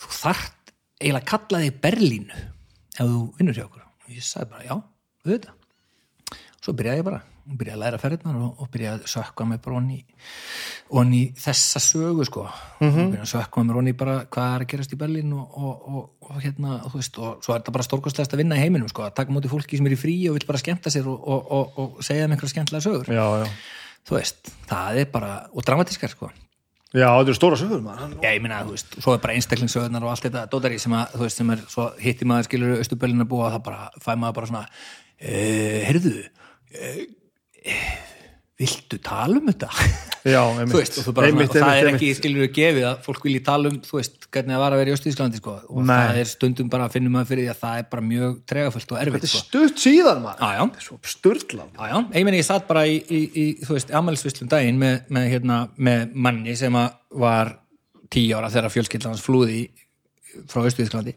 þú 0.00 0.08
þart 0.22 0.72
eiginlega 1.00 1.22
að 1.22 1.30
kalla 1.30 1.58
þig 1.62 1.80
Berlínu 1.80 2.34
ef 2.98 3.06
þú 3.06 3.20
vinnur 3.38 3.54
hjá 3.54 3.64
okkur 3.68 3.82
og 3.82 4.10
ég 4.10 4.22
sagði 4.22 4.50
bara 4.50 4.64
já, 4.64 4.74
auðvitað 5.26 5.54
svo 6.66 6.74
byrjaði 6.74 6.98
ég 6.98 7.06
bara, 7.06 7.20
byrjaði 7.46 7.76
að 7.76 7.82
læra 7.84 7.98
ferðnar 8.02 8.38
og, 8.42 8.62
og 8.62 8.70
byrjaði 8.74 9.04
að 9.04 9.10
sökka 9.12 9.46
mig 9.46 9.60
bara 9.62 9.78
onni, 9.78 9.98
onni 11.00 11.20
þessa 11.38 11.82
sögu 11.84 12.26
sko. 12.26 12.46
Mm 12.80 12.88
-hmm. 12.88 13.10
byrjaði 13.12 13.26
að 13.26 13.32
sökka 13.32 13.64
mig 13.64 13.80
onni 13.82 13.94
bara 14.00 14.16
hvað 14.24 14.54
er 14.54 14.64
að 14.64 14.70
gerast 14.72 14.94
í 14.96 14.98
Berlín 15.00 15.34
og, 15.36 15.58
og, 15.58 15.84
og, 15.90 16.08
og 16.26 16.40
hérna, 16.42 16.80
þú 16.86 16.98
veist, 16.98 17.18
og 17.18 17.44
svo 17.44 17.54
er 17.54 17.60
þetta 17.60 17.76
bara 17.76 17.86
stórkostlegast 17.86 18.34
að 18.34 18.42
vinna 18.42 18.58
í 18.58 18.64
heiminum 18.64 18.90
sko, 18.90 19.06
að 19.06 19.14
taka 19.20 19.32
móti 19.32 19.52
fólki 19.52 19.78
sem 19.78 19.86
er 19.86 19.94
í 19.94 20.00
frí 20.00 20.16
og 20.28 20.38
vil 20.38 20.48
bara 20.48 20.62
skemmta 20.62 20.90
sér 20.90 21.06
og, 21.06 21.52
og 21.78 22.02
segja 22.02 22.26
þeim 22.26 22.34
einhverja 22.34 22.54
skemmtilega 22.54 22.86
sögur. 22.88 23.12
Já, 23.14 23.26
já, 23.44 23.46
þú 24.08 24.18
veist, 24.18 24.52
það 24.66 24.98
er 25.04 25.08
bara, 25.14 25.32
og 25.52 25.62
dramatískar 25.62 26.10
sko. 26.10 26.32
Já, 26.94 27.10
þetta 27.12 27.28
eru 27.28 27.36
stóra 27.36 27.56
sögur 27.60 27.82
maður. 27.84 28.14
Já, 28.22 28.30
ég 28.32 28.42
minna, 28.42 28.62
þú 28.64 28.74
veist, 28.74 28.94
svo 29.04 29.14
er 29.14 29.22
bara 29.22 29.34
einstaklingsöðunar 29.36 30.04
og 30.06 30.12
allt 30.12 30.26
þetta 30.26 30.46
dótari 30.50 30.78
sem 30.80 30.94
að, 30.96 31.16
þú 31.18 31.26
veist, 31.26 31.40
sem 31.40 31.50
er 31.52 31.64
svo 31.68 31.86
hitti 32.00 32.28
maður 32.28 32.46
skilur 32.46 32.78
Östubölin 32.80 33.24
að 33.24 33.28
búa, 33.32 33.50
það 33.52 33.64
bara 33.66 33.88
fæ 34.00 34.12
maður 34.14 34.36
bara 34.38 34.50
svona, 34.50 34.62
uh, 35.20 35.80
heyrðu 35.88 36.14
viltu 38.56 38.98
tala 39.04 39.36
um 39.36 39.48
þetta? 39.50 39.68
já, 40.34 40.40
veist, 40.70 40.96
og, 41.02 41.12
bara, 41.16 41.28
einmitt, 41.28 41.50
og 41.50 41.58
það 41.58 41.66
einmitt, 41.70 41.82
er 41.82 41.90
ekki 41.92 42.12
skilur 42.16 42.48
gefið 42.56 42.86
að 42.88 43.02
fólk 43.04 43.26
vilji 43.26 43.42
tala 43.44 43.70
um, 43.72 43.76
þú 43.84 43.98
veist, 43.98 44.16
hvernig 44.32 44.54
það 44.54 44.62
var 44.62 44.76
að 44.76 44.80
vera 44.80 44.92
í 44.92 44.96
Östíðsklandi, 44.96 45.40
sko, 45.42 45.56
og 45.68 45.82
Nei. 45.82 45.92
það 45.92 46.20
er 46.22 46.30
stundum 46.30 46.70
bara 46.72 46.88
að 46.88 46.96
finna 46.96 47.12
maður 47.12 47.30
fyrir 47.32 47.44
því 47.44 47.52
að 47.52 47.60
það 47.60 47.82
er 47.82 47.90
bara 47.92 48.06
mjög 48.08 48.38
tregafullt 48.52 48.94
og 48.94 49.02
erfitt, 49.02 49.26
þetta 49.26 49.28
er 49.28 49.34
sko. 49.34 49.44
stutt 49.50 49.84
síðan 49.84 50.24
maður 50.24 50.40
þetta 50.40 50.48
er 50.54 50.56
Já, 51.76 51.92
já, 51.92 52.00
ég 52.40 52.48
satt 52.48 52.68
bara 52.70 52.86
í, 52.88 52.96
í, 52.96 53.22
í 53.28 53.46
þú 53.60 53.76
veist, 53.76 53.94
ammælisvislum 54.00 54.52
daginn 54.56 54.80
með, 54.80 54.98
með, 55.12 55.30
hérna, 55.34 55.60
með 55.76 56.18
manni 56.26 56.56
sem 56.56 56.80
að 56.80 56.96
var 57.26 57.54
tíu 58.12 58.38
ára 58.38 58.52
þegar 58.52 58.72
fjölskyldan 58.72 59.12
hans 59.12 59.24
flúði 59.24 59.66
frá 60.48 60.64
Östuðisklandi. 60.64 61.16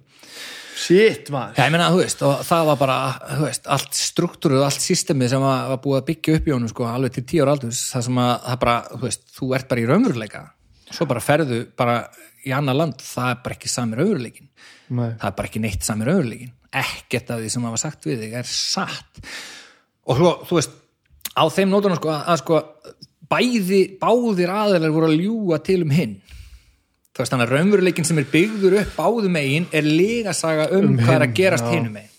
Shit 0.79 1.29
maður. 1.33 1.57
Já, 1.57 1.65
ég 1.67 1.73
meina, 1.73 1.89
þú 1.93 1.99
veist, 2.01 2.21
og 2.25 2.43
það 2.47 2.69
var 2.69 2.79
bara, 2.79 2.97
þú 3.33 3.45
veist, 3.45 3.67
allt 3.75 3.99
struktúruð 3.99 4.61
og 4.61 4.67
allt 4.69 4.85
systemið 4.85 5.33
sem 5.33 5.43
var, 5.43 5.65
var 5.73 5.81
búið 5.83 5.99
að 5.99 6.07
byggja 6.09 6.37
upp 6.39 6.49
í 6.49 6.53
honum, 6.55 6.71
sko, 6.71 6.87
alveg 6.89 7.15
til 7.17 7.25
tíu 7.31 7.43
ára 7.43 7.55
aldurs, 7.57 7.81
það 7.93 8.05
sem 8.07 8.21
að, 8.23 8.31
það 8.45 8.61
bara, 8.63 8.77
þú 8.93 9.01
veist, 9.05 9.25
þú 9.35 9.49
ert 9.57 9.69
bara 9.71 9.83
í 9.83 9.89
raunveruleika, 9.89 10.43
svo 10.89 11.09
bara 11.09 11.25
ferðu 11.25 11.59
bara 11.79 11.97
í 12.47 12.55
annað 12.55 12.79
land, 12.81 13.03
það 13.03 13.33
er 13.33 13.41
bara 13.45 13.57
ekki 13.59 13.73
sami 13.73 13.99
raunveruleikin, 13.99 14.49
Nei. 14.89 15.09
það 15.19 15.27
er 15.31 15.37
bara 15.41 15.51
ekki 15.51 15.63
neitt 15.65 15.87
sami 15.87 16.07
raunveruleikin, 16.07 16.55
ekkert 16.83 17.33
af 17.35 17.43
því 17.43 17.53
sem 17.55 17.67
hafa 17.69 17.81
sagt 17.83 18.09
við 18.09 18.23
þig 18.25 18.39
er 18.39 18.49
satt. 18.53 19.23
Og 20.09 20.17
svo, 20.21 20.33
þú 20.47 20.59
veist, 20.61 20.79
á 21.35 21.43
þeim 21.53 21.73
nótunum 21.73 21.99
sko, 21.99 22.15
að 22.15 22.41
sko, 22.43 22.63
bæði 23.29 23.83
báðir 24.01 24.51
aðeinar 24.53 24.93
voru 24.93 25.11
að 25.11 25.19
ljúga 25.21 25.59
til 25.65 25.83
um 25.83 25.93
hinn 25.93 26.17
þú 27.19 27.25
veist, 27.25 27.33
þannig 27.33 27.49
að 27.49 27.55
raunveruleikin 27.57 28.05
sem 28.07 28.19
er 28.21 28.27
byggður 28.31 28.75
upp 28.79 28.93
báðum 28.95 29.33
megin 29.35 29.65
er 29.75 29.87
legasaga 29.87 30.69
um, 30.77 30.93
hvað 31.01 31.17
er 31.17 31.25
að 31.25 31.33
gerast 31.35 31.65
já. 31.67 31.73
hinum 31.75 31.97
megin 31.97 32.15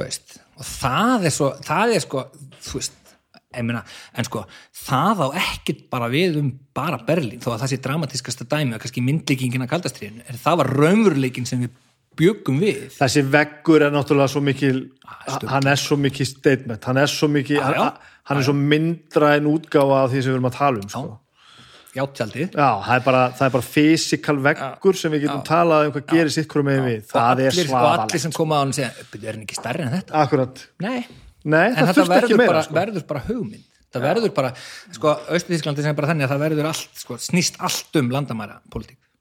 og 0.00 0.64
það 0.64 1.26
er 1.28 1.34
svo 1.34 1.50
það 1.66 1.92
er 1.98 2.04
sko, 2.06 2.22
þú 2.64 2.78
veist 2.78 2.96
meina, 3.60 3.82
en 4.16 4.24
sko, 4.24 4.46
það 4.86 5.20
á 5.20 5.28
ekkert 5.42 5.84
bara 5.92 6.08
við 6.08 6.38
um 6.40 6.50
bara 6.76 7.00
Berlín 7.04 7.42
þó 7.42 7.50
að 7.52 7.64
það 7.66 7.72
sé 7.74 7.78
dramatískasta 7.84 8.48
dæmi 8.48 8.78
og 8.78 8.84
kannski 8.84 9.04
myndlíkingin 9.04 9.66
að 9.66 9.72
kaldastriðinu, 9.74 10.24
er 10.24 10.40
það 10.40 10.60
var 10.62 10.72
raunveruleikin 10.80 11.48
sem 11.50 11.66
við 11.66 11.76
bjögum 12.20 12.60
við 12.62 12.86
þessi 12.96 13.24
veggur 13.28 13.84
er 13.84 13.92
náttúrulega 13.92 14.32
svo 14.32 14.42
mikil 14.44 14.78
sturlað. 14.80 15.50
hann 15.52 15.68
er 15.74 15.82
svo 15.82 15.98
mikil 16.00 16.28
statement 16.28 16.88
hann 16.88 17.02
er 17.04 17.12
svo 17.12 17.28
mikil, 17.28 17.58
Já, 17.60 17.68
já. 17.74 17.82
hann, 17.82 18.14
hann 18.30 18.40
er 18.40 18.48
svo 18.48 18.56
myndra 18.56 19.34
en 19.36 19.50
útgáfa 19.50 20.04
af 20.04 20.14
því 20.14 20.22
sem 20.22 20.32
við 20.32 20.38
erum 20.38 20.48
að 20.48 20.56
tala 20.56 20.80
um 20.80 20.88
sko. 20.94 21.18
Játjaldið. 21.96 22.52
Já, 22.54 22.68
það 22.86 22.94
er 22.96 23.04
bara, 23.06 23.22
það 23.38 23.46
er 23.46 23.54
bara 23.56 23.66
physical 23.66 24.36
veggur 24.44 24.98
sem 25.00 25.14
við 25.14 25.24
getum 25.26 25.42
talað 25.46 25.88
um 25.88 25.94
hvað 25.96 26.06
gerir 26.12 26.34
sitt 26.34 26.48
hverju 26.52 26.66
megin 26.68 26.86
við, 26.86 27.02
það 27.10 27.42
er 27.44 27.50
allir, 27.50 27.72
og 27.74 27.88
allir 28.04 28.22
sem 28.24 28.36
koma 28.36 28.58
á 28.58 28.60
hann 28.62 28.72
segja, 28.76 28.92
"Bíddu, 29.10 29.26
er 29.26 29.38
hann 29.38 29.44
ekki 29.46 29.58
stærri 29.58 29.82
en 29.86 29.92
þetta? 29.96 30.14
akkurat, 30.22 30.64
Nei, 30.80 31.06
nei, 31.44 31.66
en 31.68 31.86
það 31.90 32.08
verður 32.14 32.46
bara, 32.46 32.62
sko. 32.62 32.74
verður 32.74 33.06
bara 33.06 33.20
hugmynd. 33.26 33.64
Það 33.90 34.02
verður 34.06 34.34
bara, 34.34 34.52
sko, 34.92 35.14
Östuþísklandi 35.34 35.82
sem 35.82 35.90
er 35.90 35.98
bara 35.98 36.08
þannig 36.12 36.26
að 36.28 36.34
það 36.34 36.44
verður 36.46 36.66
allt, 36.70 36.90
sko, 36.94 37.14
snýst 37.18 37.56
allt 37.58 37.96
um 37.96 38.10
landamæra 38.10 38.60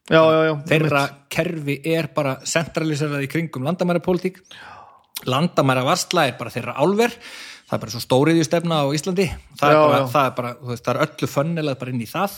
já, 0.10 0.22
já, 0.26 0.42
já, 0.46 0.54
Þeirra 0.66 1.10
kerfi 1.30 1.82
er 1.86 2.08
bara 2.14 2.36
centraliserað 2.44 3.24
í 3.26 3.30
kringum 3.30 3.64
landamæra 3.64 4.00
pólitík 4.00 4.42
landamæra 5.26 5.84
varsla 5.84 6.28
er 6.28 6.38
bara 6.40 6.50
þeirra 6.54 6.76
álver. 6.80 7.16
Það 7.70 7.76
er 7.76 7.82
bara 7.84 7.94
svo 7.94 8.02
stóriðju 8.02 8.46
stefna 8.48 8.82
á 8.82 8.86
Íslandi. 8.90 9.28
Það 9.60 9.70
er, 9.70 9.76
Já, 9.76 9.82
bara, 9.84 10.00
já. 10.00 10.06
það 10.14 10.26
er 10.26 10.36
bara, 10.40 10.54
þú 10.56 10.72
veist, 10.72 10.84
það 10.86 10.96
er 10.96 11.02
öllu 11.06 11.28
fönnilað 11.30 11.80
bara 11.80 11.92
inn 11.94 12.02
í 12.02 12.10
það 12.10 12.38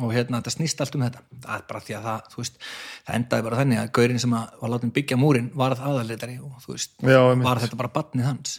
og 0.00 0.14
hérna 0.14 0.40
þetta 0.40 0.54
snýst 0.54 0.82
allt 0.82 0.98
um 0.98 1.04
þetta. 1.06 1.22
Það 1.44 1.58
er 1.58 1.66
bara 1.70 1.84
því 1.86 1.96
að 1.98 2.08
það, 2.08 2.32
þú 2.32 2.42
veist 2.42 2.58
það 2.66 3.20
endaði 3.20 3.46
bara 3.48 3.60
þannig 3.60 3.82
að 3.82 3.92
gaurinn 3.98 4.22
sem 4.24 4.36
að 4.38 4.58
var 4.62 4.74
látin 4.74 4.94
byggja 4.96 5.20
múrin 5.20 5.52
varð 5.56 5.84
aðalitari 5.90 6.36
og 6.42 6.58
þú 6.64 6.76
veist 6.76 7.06
Já, 7.06 7.20
var 7.44 7.62
þetta 7.64 7.80
bara 7.82 7.94
batnið 7.96 8.28
hans. 8.30 8.58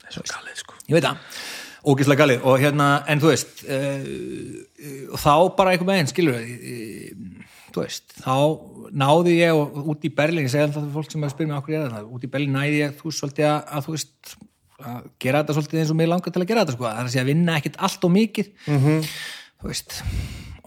Það 0.00 0.10
er 0.10 0.16
svo 0.18 0.26
galið 0.34 0.62
sko. 0.62 0.78
Ég 0.86 0.96
veit 0.96 1.06
það, 1.06 1.40
ógislega 1.90 2.24
galið. 2.24 2.44
Og 2.50 2.64
hérna, 2.64 2.90
en 3.10 3.22
þú 3.22 3.32
veist 3.32 3.64
uh, 3.66 4.10
og 5.14 5.24
þá 5.24 5.34
bara 5.58 5.74
einhver 5.74 5.90
meginn 5.90 6.10
skilur 6.10 6.38
uh, 6.40 7.48
þú 7.70 7.84
veist 7.84 8.14
þá 8.20 8.36
náði 8.90 9.36
ég 9.38 9.56
og 9.56 9.90
út 9.92 10.06
í 10.06 10.12
Berlín 10.14 10.46
ég 10.46 10.52
segja 10.52 10.68
það 10.68 10.80
fyrir 10.80 10.94
fólk 10.96 11.12
sem 11.12 11.22
er 11.22 11.30
að 11.30 11.34
spyrja 11.34 11.50
mig 11.50 11.60
okkur 11.60 11.74
ég 11.76 11.84
er 11.84 11.92
það 11.94 12.14
út 12.16 12.26
í 12.26 12.30
Berlín 12.32 12.56
næði 12.56 12.80
ég 12.80 12.96
þú 12.98 13.12
svolítið 13.14 13.48
að, 13.50 13.60
að 13.70 13.86
þú 13.86 13.94
veist 13.96 14.36
að 14.80 15.08
gera 15.22 15.42
þetta 15.42 15.56
svolítið 15.56 15.82
eins 15.82 15.92
og 15.92 15.98
mig 16.00 16.10
langar 16.10 16.34
til 16.34 16.42
að 16.42 16.48
gera 16.50 16.64
þetta 16.64 16.76
sko. 16.76 16.88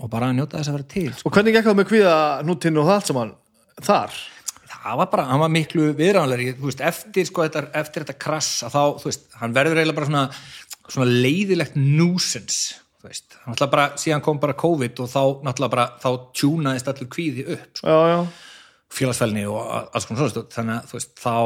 Og 0.03 0.11
bara 0.11 0.29
að 0.29 0.37
njóta 0.41 0.59
þess 0.59 0.71
að 0.71 0.77
vera 0.77 0.91
til 0.93 1.07
sko. 1.15 1.29
og 1.29 1.37
hvernig 1.37 1.55
gekk 1.55 1.69
það 1.69 1.79
með 1.79 1.89
kvíða 1.93 2.19
nútinn 2.47 2.79
og 2.81 2.89
það 2.89 2.99
allt 2.99 3.11
saman 3.11 3.33
þar, 3.83 4.21
það 4.73 4.99
var 4.99 5.11
bara, 5.15 5.27
hann 5.31 5.43
var 5.43 5.53
miklu 5.53 5.89
viðránlega 5.97 6.55
þú 6.59 6.69
veist, 6.69 6.85
eftir, 6.91 7.27
sko, 7.29 7.47
þetta, 7.47 7.65
eftir 7.81 8.05
þetta 8.05 8.19
krass 8.25 8.51
þá, 8.67 8.81
veist, 9.07 9.27
hann 9.39 9.55
verður 9.55 9.81
eiginlega 9.81 9.99
bara 10.01 10.11
svona, 10.11 10.25
svona 10.91 11.11
leiðilegt 11.23 11.79
veist, 13.03 13.37
hann 13.43 13.53
náttúrulega 13.53 13.73
bara 13.73 13.99
síðan 13.99 14.23
kom 14.23 14.39
bara 14.39 14.55
COVID 14.59 15.03
og 15.03 15.11
þá 15.11 15.21
náttúrulega 15.45 15.75
bara, 15.75 15.87
þá 15.99 16.09
tjúnaðist 16.39 16.89
allur 16.91 17.09
kvíði 17.11 17.45
upp, 17.55 17.69
sko. 17.79 17.87
já, 17.87 18.13
já. 18.13 18.49
Félagsfælni 18.93 19.47
og 19.49 19.71
alls 19.97 20.05
konar 20.05 20.29
svona 20.29 20.49
þannig 20.53 20.75
að 20.75 20.89
þú 20.91 20.97
veist, 20.99 21.13
þá 21.17 21.37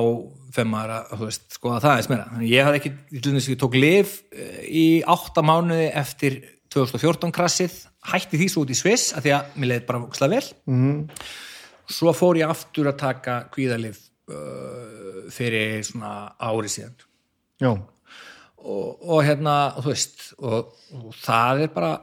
fyrir 0.58 0.68
maður 0.68 0.94
að 0.98 1.22
veist, 1.22 1.46
skoða 1.56 1.78
það 1.86 1.94
eins 1.94 2.10
meira. 2.12 2.26
Ég 2.44 2.68
hafði 2.68 2.82
ekki, 2.82 2.92
ég 3.16 3.62
tók 3.62 3.78
lif 3.80 4.18
eh, 4.36 4.58
í 4.68 4.86
átta 5.16 5.44
mánuði 5.48 5.86
eftir 6.02 6.36
2014 6.76 7.32
krassið, 7.38 7.78
hætti 8.12 8.40
því 8.40 8.48
svo 8.52 8.64
út 8.66 8.72
í 8.74 8.78
Sviss 8.78 9.14
að 9.16 9.28
því 9.28 9.36
að 9.38 9.58
mér 9.58 9.72
leiði 9.72 9.86
bara 9.90 10.02
vöxla 10.06 10.30
vel 10.32 10.44
mm. 10.70 11.02
svo 11.98 12.14
fór 12.16 12.40
ég 12.42 12.54
aftur 12.54 12.90
að 12.92 13.00
taka 13.02 13.38
kvíðalif 13.54 14.00
uh, 14.32 15.28
fyrir 15.34 15.84
svona 15.88 16.14
ári 16.40 16.72
síðan 16.72 16.96
já, 17.62 17.72
og, 17.72 18.88
og 19.02 19.22
hérna, 19.26 19.58
þú 19.80 19.92
veist 19.92 20.26
og, 20.38 20.74
og 20.98 21.12
það 21.20 21.66
er 21.68 21.74
bara 21.76 21.94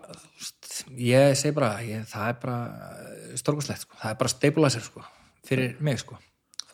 ég 0.98 1.36
segi 1.38 1.56
bara 1.56 1.74
ég, 1.86 2.06
það 2.10 2.30
er 2.30 2.40
bara 2.42 3.36
stórkoslegt 3.40 3.86
sko. 3.86 4.00
það 4.00 4.14
er 4.14 4.22
bara 4.22 4.34
stabilizer 4.34 4.84
sko, 4.84 5.04
fyrir 5.46 5.76
mig 5.84 6.00
sko. 6.02 6.18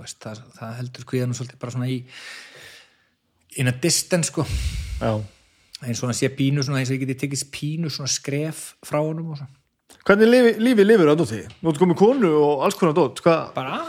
Veist, 0.01 0.17
það, 0.23 0.39
það 0.57 0.79
heldur 0.79 1.05
kvíðanum 1.11 1.37
svolítið 1.37 1.61
bara 1.61 1.75
svona 1.75 1.91
í 1.93 1.99
in 3.61 3.69
a 3.69 3.75
distance 3.83 4.31
sko 4.33 4.47
já 5.01 5.13
eins 5.87 6.03
og 6.03 6.11
hann 6.11 6.19
sé 6.19 6.31
pínu 6.35 6.65
svona 6.65 6.83
eins 6.83 6.91
og 6.93 6.99
ég 6.99 7.07
geti 7.07 7.19
tekist 7.25 7.51
pínu 7.55 7.91
svona 7.93 8.11
skref 8.11 8.75
frá 8.87 9.01
honum 9.01 9.33
og 9.33 9.41
svona 9.41 9.57
Hvernig 10.07 10.31
lífi, 10.31 10.53
lífi 10.63 10.85
lifir 10.87 11.11
það 11.11 11.19
dótti? 11.21 11.41
Nú 11.61 11.71
ertu 11.71 11.83
komið 11.83 11.99
konu 11.99 12.31
og 12.39 12.63
alls 12.65 12.77
konar 12.79 12.95
dótt 12.97 13.21
bara, 13.55 13.81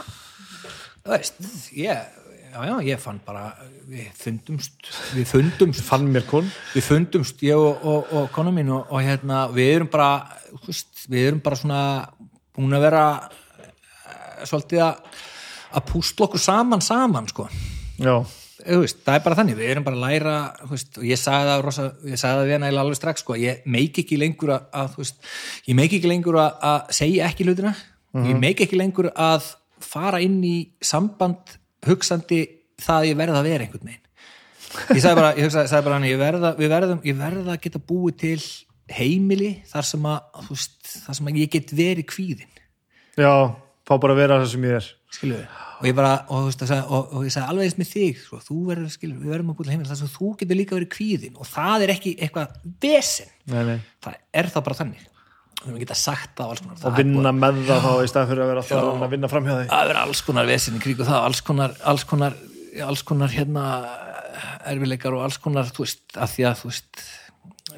þú 1.04 1.12
veist 1.14 1.38
ég, 1.78 2.02
já 2.52 2.64
já, 2.68 2.74
ég 2.84 3.00
fann 3.00 3.20
bara 3.24 3.52
við 3.88 4.10
fundumst, 4.18 4.90
við 5.14 5.28
fundumst 5.30 5.84
Fann 5.86 6.08
mér 6.12 6.26
kon? 6.28 6.50
við 6.74 6.88
fundumst, 6.88 7.42
ég 7.46 7.56
og, 7.56 7.86
og, 7.86 8.12
og 8.18 8.30
konu 8.34 8.52
mín 8.54 8.72
og, 8.74 8.90
og 8.90 9.04
hérna, 9.04 9.46
við 9.54 9.76
erum 9.76 9.92
bara 9.92 10.10
veist, 10.66 11.06
við 11.08 11.30
erum 11.30 11.44
bara 11.44 11.60
svona 11.60 11.82
búin 12.52 12.76
að 12.76 12.88
vera 12.90 13.04
eh, 13.22 14.42
svolítið 14.48 14.84
að 14.90 15.20
að 15.72 15.88
púsla 15.88 16.26
okkur 16.26 16.42
saman 16.42 16.84
saman 16.84 17.28
sko 17.30 17.48
Já, 18.00 18.14
það 18.62 19.14
er 19.14 19.24
bara 19.24 19.38
þannig, 19.38 19.56
við 19.58 19.72
erum 19.72 19.86
bara 19.86 19.98
að 19.98 20.04
læra 20.06 20.34
veist, 20.70 20.98
og 20.98 21.06
ég 21.06 21.20
sagði 21.20 21.50
það, 21.50 21.64
rosa, 21.66 21.86
ég 22.08 22.20
sagði 22.20 22.38
það 22.38 22.46
við 22.48 22.54
hann 22.56 22.66
eiginlega 22.66 22.84
alveg 22.86 22.98
strax, 22.98 23.24
sko, 23.24 23.38
ég 23.40 23.66
meik 23.76 24.00
ekki 24.02 24.18
lengur 24.20 24.52
að, 24.54 24.94
veist, 24.98 25.18
ég 25.68 25.78
meik 25.78 25.96
ekki 25.98 26.10
lengur 26.10 26.38
að, 26.42 26.92
segja 26.94 27.28
ekki 27.30 27.48
hlutina, 27.48 27.74
ég 28.28 28.38
meik 28.38 28.62
ekki 28.66 28.78
lengur 28.80 29.10
að 29.12 29.50
fara 29.82 30.22
inn 30.22 30.38
í 30.46 30.56
samband 30.84 31.56
hugsandi 31.86 32.42
það 32.82 33.00
að 33.00 33.08
ég 33.10 33.18
verða 33.18 33.42
að 33.42 33.50
vera 33.50 33.66
einhvern 33.66 33.90
veginn. 33.90 33.98
Ég 34.94 35.02
sagði 35.02 35.18
bara, 35.18 35.34
ég 35.36 35.48
hugsaði, 35.48 35.68
sagði 35.68 35.86
bara 35.88 35.98
hann, 35.98 36.08
ég 36.08 36.20
verða, 36.20 36.54
verðum, 36.56 37.02
ég 37.04 37.18
verða 37.18 37.56
að 37.56 37.64
geta 37.66 37.82
búið 37.82 38.20
til 38.22 38.38
heimili 38.92 39.50
þar 39.68 39.88
sem 39.88 40.08
að, 40.08 40.40
veist, 40.48 40.78
þar 41.04 41.18
sem 41.18 41.28
að 41.28 41.42
ég 41.42 41.52
get 41.52 41.74
verið 41.76 42.08
kvíðin 42.08 42.52
já, 43.18 43.32
fá 43.86 43.94
bara 43.98 44.14
að 44.14 44.22
vera 44.22 44.40
það 44.40 44.50
sem 44.54 44.66
ég 44.68 44.78
er. 44.78 44.88
Skilu 45.12 45.36
við 45.36 45.60
og 45.82 45.86
ég 45.88 45.96
bara, 45.98 46.12
og, 46.30 46.44
veist, 46.46 46.62
og, 46.62 47.14
og 47.16 47.24
ég 47.26 47.34
sagði 47.34 47.50
alveg 47.50 47.68
eins 47.68 47.78
með 47.80 47.88
þig 47.90 48.20
sko, 48.22 48.40
þú 48.46 48.58
verður, 48.68 48.90
skilu, 48.94 49.16
við 49.18 49.32
verðum 49.34 49.48
að 49.50 49.56
búið 49.58 49.68
til 49.68 49.74
heimil 49.74 49.88
þar 49.88 49.98
sem 49.98 50.12
þú 50.12 50.28
getur 50.42 50.58
líka 50.60 50.76
verið 50.76 50.90
kvíðin 50.92 51.40
og 51.40 51.48
það 51.50 51.86
er 51.86 51.94
ekki 51.96 52.12
eitthvað 52.22 52.60
vesen. 52.84 53.32
Nei, 53.50 53.62
nei. 53.66 53.80
það 54.04 54.20
er 54.42 54.50
þá 54.52 54.60
bara 54.60 54.78
þannig. 54.82 55.08
Við 55.62 55.80
geta 55.84 55.96
sagt 55.98 56.32
það 56.38 56.46
á 56.46 56.50
alls 56.52 56.62
konar. 56.62 56.76
Og 56.76 56.82
það 56.82 56.92
er 56.92 57.02
vinna 57.02 57.32
með 57.38 57.60
það 57.68 57.84
þá 57.84 57.90
í 57.92 58.12
stað 58.12 58.30
fyrir 58.30 58.44
að 58.44 58.52
vera 58.52 58.62
alltaf 58.62 59.02
að 59.06 59.12
vinna 59.16 59.30
fram 59.30 59.44
hjá 59.46 59.52
því. 59.56 59.66
Að 59.76 59.90
vera 59.92 60.06
alls 60.06 60.22
konar 60.26 60.48
vesen 60.48 60.78
í 60.78 60.82
kríku 60.82 61.06
það 61.06 61.26
alls 61.28 61.42
konar, 61.46 61.76
alls 61.92 62.06
konar, 62.10 62.38
alls 62.86 63.04
konar 63.06 63.34
hérna 63.34 63.66
erfileikar 64.70 65.14
og 65.14 65.26
alls 65.26 65.38
konar 65.42 65.70
þú 65.70 65.84
veist, 65.84 66.02
að 66.16 66.34
því 66.34 66.46
að 66.48 66.64
veist 66.66 67.04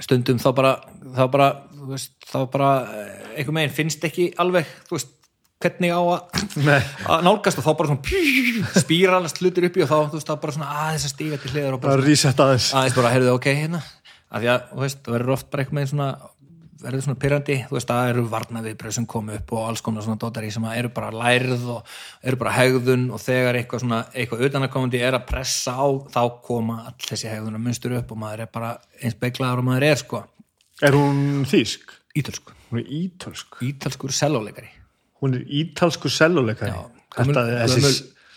stundum 0.03 0.40
þá 0.42 0.49
bara 0.56 0.72
þá 1.15 1.24
bara, 1.31 1.49
þú 1.74 1.90
veist, 1.92 2.15
þá 2.28 2.38
bara 2.53 2.70
eh, 2.88 3.12
einhver 3.38 3.56
meginn 3.58 3.76
finnst 3.76 4.06
ekki 4.06 4.31
alveg 4.42 4.69
þú 4.88 4.97
veist, 4.97 5.12
hvernig 5.65 5.95
á 5.97 6.01
að 6.05 6.69
að 7.17 7.27
nálgast 7.27 7.61
og 7.61 7.67
þá 7.67 7.73
bara 7.81 7.91
svona 7.91 8.79
spíralast 8.85 9.41
hlutir 9.43 9.69
uppi 9.71 9.85
og 9.85 9.91
þá, 9.91 9.97
þú 10.13 10.21
veist, 10.21 10.31
þá 10.31 10.43
bara 10.45 10.57
svona 10.59 10.71
aðeins 10.85 11.09
að 11.09 11.15
stíga 11.17 11.41
til 11.41 11.55
hliðar 11.55 11.79
og 11.79 11.83
bara 11.83 11.97
Bara 11.97 12.07
reset 12.07 12.45
aðeins 12.45 12.71
aðeins 12.77 12.97
bara, 13.01 13.13
heyrðu, 13.17 13.35
ok, 13.39 13.51
hérna 13.65 13.83
af 14.35 14.43
því 14.43 14.55
að, 14.55 14.71
þú 14.71 14.85
veist, 14.85 15.03
það 15.05 15.17
verður 15.19 15.37
oft 15.39 15.51
bara 15.51 15.65
eitthvað 15.65 15.81
með 15.81 15.91
svona 15.95 16.09
verður 16.85 17.05
svona 17.07 17.21
pyrrandi, 17.23 17.55
þú 17.69 17.77
veist, 17.79 17.89
það 17.89 18.11
eru 18.11 18.23
varnaviðbröð 18.29 18.95
sem 18.99 19.07
komu 19.09 19.33
upp 19.39 19.53
og 19.57 19.63
alls 19.71 19.83
konar 19.85 20.05
svona 20.05 20.21
dótari 20.21 20.51
sem 20.53 20.67
að 20.69 20.81
eru 20.83 20.91
bara 20.93 21.15
lærð 21.15 21.65
og 21.73 21.95
eru 22.29 22.41
bara 22.43 22.53
hegðun 22.59 23.07
og 23.15 23.23
þegar 23.25 23.57
eitthvað 23.61 23.85
svona, 23.87 24.01
eitthvað 24.13 24.45
utanakomandi 24.51 25.01
er 25.01 25.17
að 25.17 25.25
pressa 25.31 25.77
á, 25.81 25.87
þá 26.13 26.21
koma 26.45 26.83
all 26.91 26.95
þessi 27.07 27.31
hegðun 27.31 27.57
að 27.57 27.65
munstur 27.65 27.97
upp 27.97 28.13
og 28.13 28.21
maður 28.21 28.45
er 28.45 28.53
bara 28.59 28.75
eins 29.01 29.17
beiglaður 29.17 29.65
og 29.65 29.69
maður 29.71 29.89
er, 29.89 30.01
sko 30.03 30.25
Er 30.83 30.97
hún 30.99 31.47
þýsk? 31.49 31.93
Ítölsku, 32.19 32.53
Hún 32.69 32.83
er 32.83 32.89
ítölsk 32.91 33.61
ítölskur 33.65 34.13
selóleikari 34.13 34.69
Hún 35.24 35.39
er 35.40 35.47
ítalsku 35.62 36.10
selluleikari. 36.12 36.71
Já, 36.74 36.85
Þetta, 37.15 37.42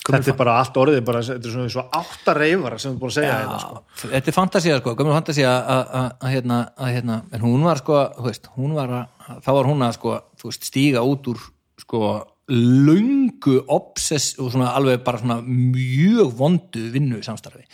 þetta 0.07 0.31
er 0.31 0.35
bara 0.39 0.53
allt 0.61 0.77
orðið 0.79 1.01
bara, 1.03 1.19
þetta 1.25 1.49
er 1.49 1.53
svona 1.57 1.71
svo 1.73 1.83
átta 1.97 2.33
reyfara 2.37 2.77
sem 2.79 2.93
þú 2.93 2.99
búin 3.01 3.11
að 3.11 3.15
segja 3.17 3.37
þetta 3.41 3.57
sko. 3.63 3.81
Já, 3.97 4.09
þetta 4.13 4.31
er 4.31 4.35
fantasía 4.37 4.77
sko, 4.79 4.93
gömur 5.01 5.17
fantasía 5.17 5.51
að- 5.75 6.31
hérna, 6.31 6.59
hérna, 6.79 7.17
en 7.33 7.41
hún 7.43 7.65
var 7.67 7.81
sko, 7.81 7.97
veist, 8.23 8.47
hún 8.55 8.73
var 8.77 8.93
að, 9.01 9.41
þá 9.43 9.49
var 9.57 9.65
hún 9.71 9.83
að 9.83 9.93
sko, 9.97 10.13
veist, 10.45 10.63
stíga 10.69 11.03
út 11.03 11.27
úr 11.33 11.41
sko 11.83 12.01
löngu 12.47 13.57
obsess 13.67 14.37
og 14.39 14.51
svona 14.53 14.71
alveg 14.77 15.03
bara 15.03 15.19
svona 15.19 15.41
mjög 15.43 16.31
vondu 16.39 16.85
vinnu 16.93 17.19
samstarfi 17.25 17.65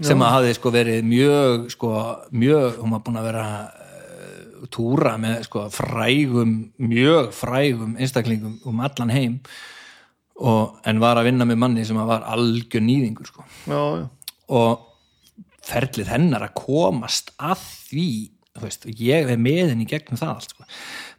sem 0.00 0.20
að 0.22 0.30
hafi 0.36 0.54
sko 0.54 0.70
verið 0.72 1.02
mjög 1.04 1.64
sko, 1.74 1.88
mjög, 2.32 2.76
hún 2.78 2.92
var 2.94 3.00
búin 3.04 3.18
að 3.18 3.24
vera 3.32 3.44
túra 4.72 5.16
með 5.20 5.42
sko 5.48 5.66
frægum, 5.72 6.54
mjög 6.82 7.32
frægum 7.36 7.96
einstaklingum 7.98 8.58
um 8.68 8.80
allan 8.84 9.12
heim 9.14 9.38
og, 10.38 10.78
en 10.86 11.02
var 11.02 11.18
að 11.18 11.30
vinna 11.30 11.46
með 11.48 11.60
manni 11.64 11.86
sem 11.86 11.98
var 11.98 12.26
algjör 12.30 12.84
nýðingur 12.84 13.30
sko. 13.30 13.46
Já, 13.66 13.82
já. 14.02 14.08
Og 14.54 14.84
ferlið 15.68 16.12
hennar 16.14 16.46
að 16.46 16.56
komast 16.62 17.34
að 17.36 17.62
því 17.90 18.10
veist, 18.62 18.86
ég 18.98 19.28
er 19.30 19.40
með 19.40 19.72
henni 19.72 19.86
gegnum 19.88 20.18
það 20.18 20.34
allt 20.34 20.54
sko. 20.54 20.66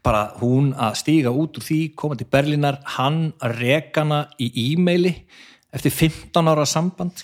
bara 0.04 0.24
hún 0.40 0.72
að 0.80 0.98
stíga 1.02 1.32
út 1.36 1.58
úr 1.60 1.66
því, 1.66 1.80
koma 1.96 2.18
til 2.20 2.28
Berlínar 2.32 2.80
hann 2.96 3.34
að 3.44 3.56
reka 3.60 4.06
hana 4.06 4.22
í 4.40 4.50
e-maili 4.70 5.14
eftir 5.76 5.94
15 5.94 6.50
ára 6.50 6.66
samband 6.66 7.20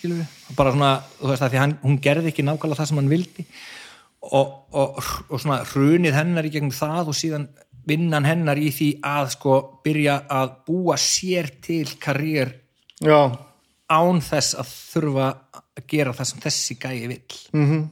bara 0.55 0.73
svona 0.73 0.91
þú 1.17 1.31
veist, 1.31 1.45
að 1.45 1.53
því 1.53 1.61
hann, 1.61 1.77
hún 1.83 1.99
gerði 2.03 2.31
ekki 2.31 2.45
nákvæmlega 2.45 2.81
það 2.81 2.91
sem 2.91 3.01
hann 3.01 3.11
vildi 3.11 3.47
og, 4.31 4.53
og, 4.73 4.99
og 5.29 5.41
svona 5.41 5.61
hrunið 5.69 6.17
hennar 6.17 6.47
í 6.47 6.51
gegnum 6.53 6.73
það 6.75 7.11
og 7.11 7.17
síðan 7.17 7.47
vinnan 7.85 8.25
hennar 8.25 8.57
í 8.57 8.71
því 8.73 8.89
að 9.05 9.31
sko 9.35 9.57
byrja 9.85 10.21
að 10.33 10.55
búa 10.67 10.97
sér 10.99 11.51
til 11.63 11.85
karriér 12.01 12.55
Já, 13.03 13.35
án 13.91 14.21
þess 14.23 14.55
að 14.57 14.71
þurfa 14.71 15.29
að 15.53 15.87
gera 15.91 16.15
það 16.15 16.29
sem 16.31 16.43
þessi 16.45 16.77
gæi 16.81 17.07
vill 17.11 17.39
mm 17.53 17.65
-hmm. 17.69 17.87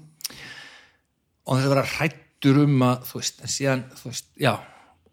og 1.46 1.58
þess 1.58 1.66
að 1.66 1.74
vera 1.76 1.90
hrættur 1.96 2.62
um 2.64 2.86
að 2.88 3.10
þú 3.10 3.20
veist, 3.20 3.42
en 3.42 3.54
síðan 3.58 3.84
þú 3.94 4.10
veist, 4.10 4.30
já 4.40 4.54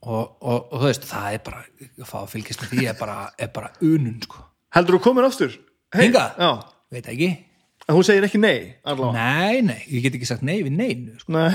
og, 0.01 0.37
og, 0.41 0.71
þú 0.73 0.87
veist, 0.87 1.05
það 1.05 1.35
er 1.35 1.43
bara 1.45 1.65
að 1.65 2.09
fá 2.09 2.19
að 2.23 2.31
fylgjast 2.35 2.63
með 2.63 2.71
því 2.73 2.87
er 2.89 2.99
bara, 2.99 3.19
er 3.39 3.51
bara 3.53 3.73
unun 3.83 4.21
sko. 4.23 4.45
heldur 4.75 4.97
þú 4.97 5.03
komin 5.05 5.29
aftur? 5.29 5.57
Hey, 5.93 6.07
Hingað? 6.07 6.39
Já, 6.39 6.51
veit 6.91 7.09
ekki, 7.11 7.31
en 7.91 7.97
hún 7.97 8.07
segir 8.07 8.27
ekki 8.27 8.41
nei 8.41 8.77
allavega 8.87 9.17
nei, 9.17 9.63
nei 9.67 9.81
ég 9.91 10.05
get 10.05 10.19
ekki 10.19 10.29
sagt 10.29 10.45
nei 10.47 10.61
við 10.63 10.77
neinu, 10.77 11.17
sko. 11.21 11.35
Nei, 11.35 11.51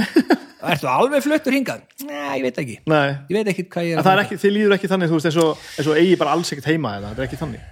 ertu 0.74 0.90
alveg 0.92 1.24
fluttur 1.24 1.56
hingað? 1.56 1.86
Nei, 2.04 2.42
ég 2.42 2.44
veit 2.50 2.60
ekki 2.66 2.76
nei. 2.92 3.16
ég 3.30 3.38
veit 3.40 3.54
ekki 3.54 3.68
hvað 3.70 3.88
ég 3.88 3.96
er 3.96 4.02
að 4.02 4.10
það 4.10 4.18
er 4.18 4.26
ekki, 4.26 4.42
þið 4.44 4.54
líður 4.58 4.76
ekki 4.78 4.92
þannig, 4.92 5.12
þú 5.12 5.20
veist, 5.20 5.32
eins 5.32 5.88
og, 5.88 5.96
eigi 6.02 6.20
bara 6.20 6.36
alls 6.36 6.52
ekkert 6.52 6.70
heima 6.74 6.98
eða, 7.00 7.14
þetta 7.14 7.24
er 7.24 7.30
ekki 7.30 7.42
þannig 7.44 7.72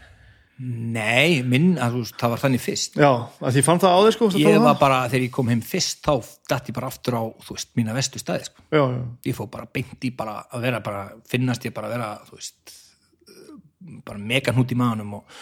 nei, 0.93 1.41
minn, 1.49 1.73
að, 1.81 1.97
veist, 1.99 2.15
það 2.21 2.35
var 2.35 2.43
þannig 2.43 2.63
fyrst 2.63 2.99
Já, 3.01 3.09
að 3.41 3.57
því 3.57 3.63
fann 3.65 3.81
það 3.83 3.97
á 3.97 3.99
þér 4.05 4.15
sko, 4.15 4.29
ég 4.37 4.53
var 4.53 4.67
það? 4.69 4.79
bara, 4.83 4.99
þegar 5.09 5.25
ég 5.25 5.33
kom 5.33 5.51
heim 5.51 5.63
fyrst 5.65 6.05
þá 6.05 6.13
datt 6.53 6.69
ég 6.69 6.77
bara 6.77 6.91
aftur 6.93 7.17
á, 7.17 7.23
þú 7.43 7.57
veist, 7.57 7.71
mína 7.79 7.97
vestu 7.97 8.21
staði 8.21 8.47
sko. 8.47 8.63
Já, 8.69 8.83
já, 8.93 9.01
ég 9.27 9.37
fór 9.39 9.49
bara 9.57 9.67
beint 9.73 10.05
í 10.05 10.13
bara 10.15 10.37
að 10.53 10.67
vera 10.69 10.83
bara, 10.85 11.03
finnast 11.27 11.65
ég 11.65 11.73
bara 11.75 11.89
að 11.89 11.97
vera 11.97 12.11
þú 12.29 12.37
veist 12.37 12.77
bara 14.05 14.21
mega 14.21 14.53
hnút 14.55 14.71
í 14.71 14.77
maðanum 14.79 15.17
og 15.19 15.37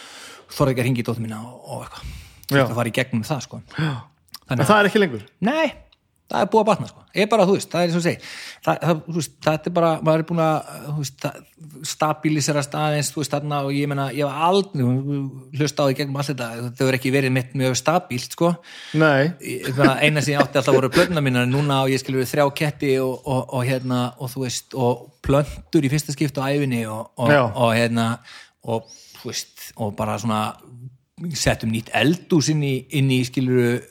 þorði 0.56 0.74
ekki 0.74 0.84
að 0.84 0.88
ringi 0.90 1.06
dóttur 1.06 1.26
mína 1.28 1.44
og, 1.44 1.60
og 1.60 1.84
eitthvað 1.86 2.31
Þetta 2.52 2.78
var 2.78 2.90
í 2.92 2.96
gegnum 2.96 3.24
það 3.28 3.48
sko. 3.48 3.62
Þannig 3.72 4.60
að, 4.60 4.68
það 4.68 4.78
er 4.78 4.92
ekki 4.92 5.02
lengur? 5.06 5.26
Nei 5.48 5.66
það 6.32 6.46
er 6.46 6.50
búið 6.52 6.62
að 6.62 6.68
batna 6.70 6.90
sko, 6.90 7.04
ég 7.16 7.26
er 7.26 7.30
bara, 7.32 7.46
þú 7.48 7.56
veist, 7.58 7.70
það 7.72 7.82
er 7.82 7.90
eins 7.90 7.98
og 7.98 8.04
segi 8.06 8.30
það, 8.66 8.78
það, 8.82 9.00
veist, 9.18 9.34
það 9.44 9.58
er 9.58 9.74
bara, 9.76 9.90
maður 10.06 10.24
er 10.24 10.28
búin 10.30 10.42
að 10.46 10.70
þú 10.86 10.96
veist, 10.98 11.18
það, 11.26 11.40
stabilisera 11.92 12.64
staðins 12.66 13.12
þú 13.12 13.22
veist, 13.22 13.36
þarna 13.36 13.60
og 13.68 13.74
ég 13.76 13.92
meina, 13.92 14.08
ég 14.16 14.30
var 14.30 14.46
aldrei 14.48 14.86
hlusta 15.60 15.86
á 15.86 15.88
því 15.90 15.98
gegnum 16.00 16.22
allt 16.22 16.32
þetta 16.32 16.50
þetta 16.60 16.86
hefur 16.86 17.00
ekki 17.00 17.14
verið 17.16 17.36
mitt 17.36 17.58
mjög 17.58 17.78
stabílt 17.80 18.38
sko. 18.38 18.54
Eina 18.96 20.24
sem 20.24 20.36
ég 20.36 20.42
átti 20.42 20.62
alltaf 20.62 20.78
voru 20.78 20.92
plötna 20.94 21.24
mínar 21.24 21.48
en 21.48 21.56
núna 21.56 21.82
og 21.86 21.92
ég 21.92 22.02
skilur 22.02 22.28
þrjá 22.30 22.48
ketti 22.62 22.96
og, 23.04 23.20
og, 23.26 23.44
og 23.58 23.68
hérna 23.68 24.04
og 24.18 24.32
þú 24.32 24.46
veist 24.46 24.78
og 24.78 25.08
plöntur 25.26 25.86
í 25.86 25.92
fyrsta 25.92 26.16
skipt 26.16 26.40
á 26.40 26.48
æfinni 26.48 26.86
og, 26.90 27.12
og, 27.20 27.34
Já. 27.34 27.44
og 27.50 27.76
hérna 27.76 28.08
og 28.72 28.88
veist 29.22 29.72
og 29.82 29.94
bara 29.98 30.18
svona 30.22 30.52
settum 31.38 31.72
nýtt 31.74 31.92
eldús 31.98 32.50
inn 32.54 32.64
í, 32.66 32.76
inn 32.98 33.12
í 33.14 33.22
skilur 33.28 33.82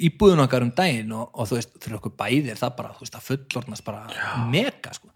íbúðun 0.00 0.44
okkar 0.44 0.64
um 0.64 0.72
daginn 0.76 1.12
og, 1.16 1.28
og 1.34 1.50
þú 1.50 1.58
veist, 1.58 1.74
fyrir 1.82 1.98
okkur 1.98 2.14
bæði 2.18 2.54
er 2.54 2.60
það 2.60 2.72
bara, 2.78 2.94
þú 2.96 3.04
veist, 3.04 3.18
að 3.18 3.26
fullornast 3.28 3.86
bara 3.86 4.46
mega, 4.50 4.94
sko. 4.96 5.12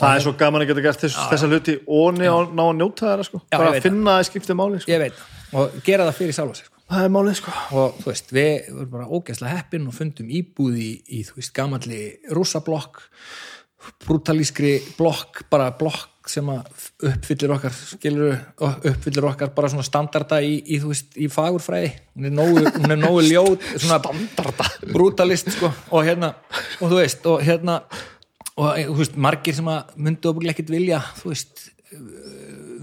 Það 0.00 0.16
er 0.18 0.24
svo 0.24 0.34
gaman 0.38 0.64
að 0.64 0.70
geta 0.72 0.84
gert 0.84 1.02
þess, 1.04 1.18
þessa 1.30 1.48
hluti 1.50 1.76
og 1.86 2.18
ná, 2.18 2.28
að 2.34 2.70
njóta 2.80 3.08
þeirra 3.08 3.26
sko. 3.28 3.40
Já, 3.46 3.56
bara 3.56 3.72
að 3.72 3.84
finna 3.84 4.18
að 4.18 4.28
skipta 4.28 4.56
máli 4.58 4.80
sko. 4.82 4.90
ég 4.90 5.02
veit, 5.04 5.24
og 5.54 5.76
gera 5.86 6.08
það 6.08 6.18
fyrir 6.20 6.38
sjálfa 6.38 6.58
sig, 6.58 6.68
sko. 6.68 6.82
Það 6.94 7.06
er 7.06 7.12
málið 7.14 7.36
sko. 7.40 7.56
og 7.80 7.98
þú 8.02 8.10
veist, 8.10 8.32
við 8.34 8.70
vorum 8.74 8.92
bara 8.92 9.08
ógæslega 9.08 9.58
heppin 9.58 9.88
og 9.88 9.96
fundum 9.96 10.32
íbúð 10.40 10.80
í, 10.82 10.90
í 11.08 11.22
þú 11.28 11.38
veist, 11.38 11.54
gamalli 11.56 12.00
rússablokk 12.34 13.04
brutalískri 14.04 14.78
blokk, 14.98 15.44
bara 15.52 15.70
blokk 15.78 16.10
sem 16.30 16.48
uppfyllir 16.48 17.52
okkar 17.52 17.74
skilur, 17.76 18.38
uppfyllir 18.62 19.26
okkar 19.28 19.52
bara 19.56 19.68
svona 19.72 19.84
standarda 19.84 20.40
í, 20.44 20.56
í 20.72 20.78
veist, 20.80 21.12
í 21.20 21.28
fagurfræði. 21.32 21.92
Hún 22.16 22.30
er 22.30 22.34
nógu, 22.34 22.64
hún 22.78 22.94
er 22.94 23.00
nógu 23.00 23.24
svona 23.74 24.00
standarda, 24.00 24.68
brutalist 24.88 25.52
sko, 25.52 25.70
og 25.92 26.08
hérna, 26.08 26.32
og 26.80 26.88
þú 26.88 27.00
veist, 27.02 27.28
og 27.28 27.44
hérna 27.44 27.78
og 28.54 28.74
þú 28.78 28.98
veist, 29.02 29.16
margir 29.20 29.56
sem 29.56 29.70
að 29.70 29.94
myndu 30.06 30.30
okkur 30.30 30.50
ekkert 30.54 30.74
vilja, 30.74 31.00
þú 31.20 31.32
veist 31.32 31.64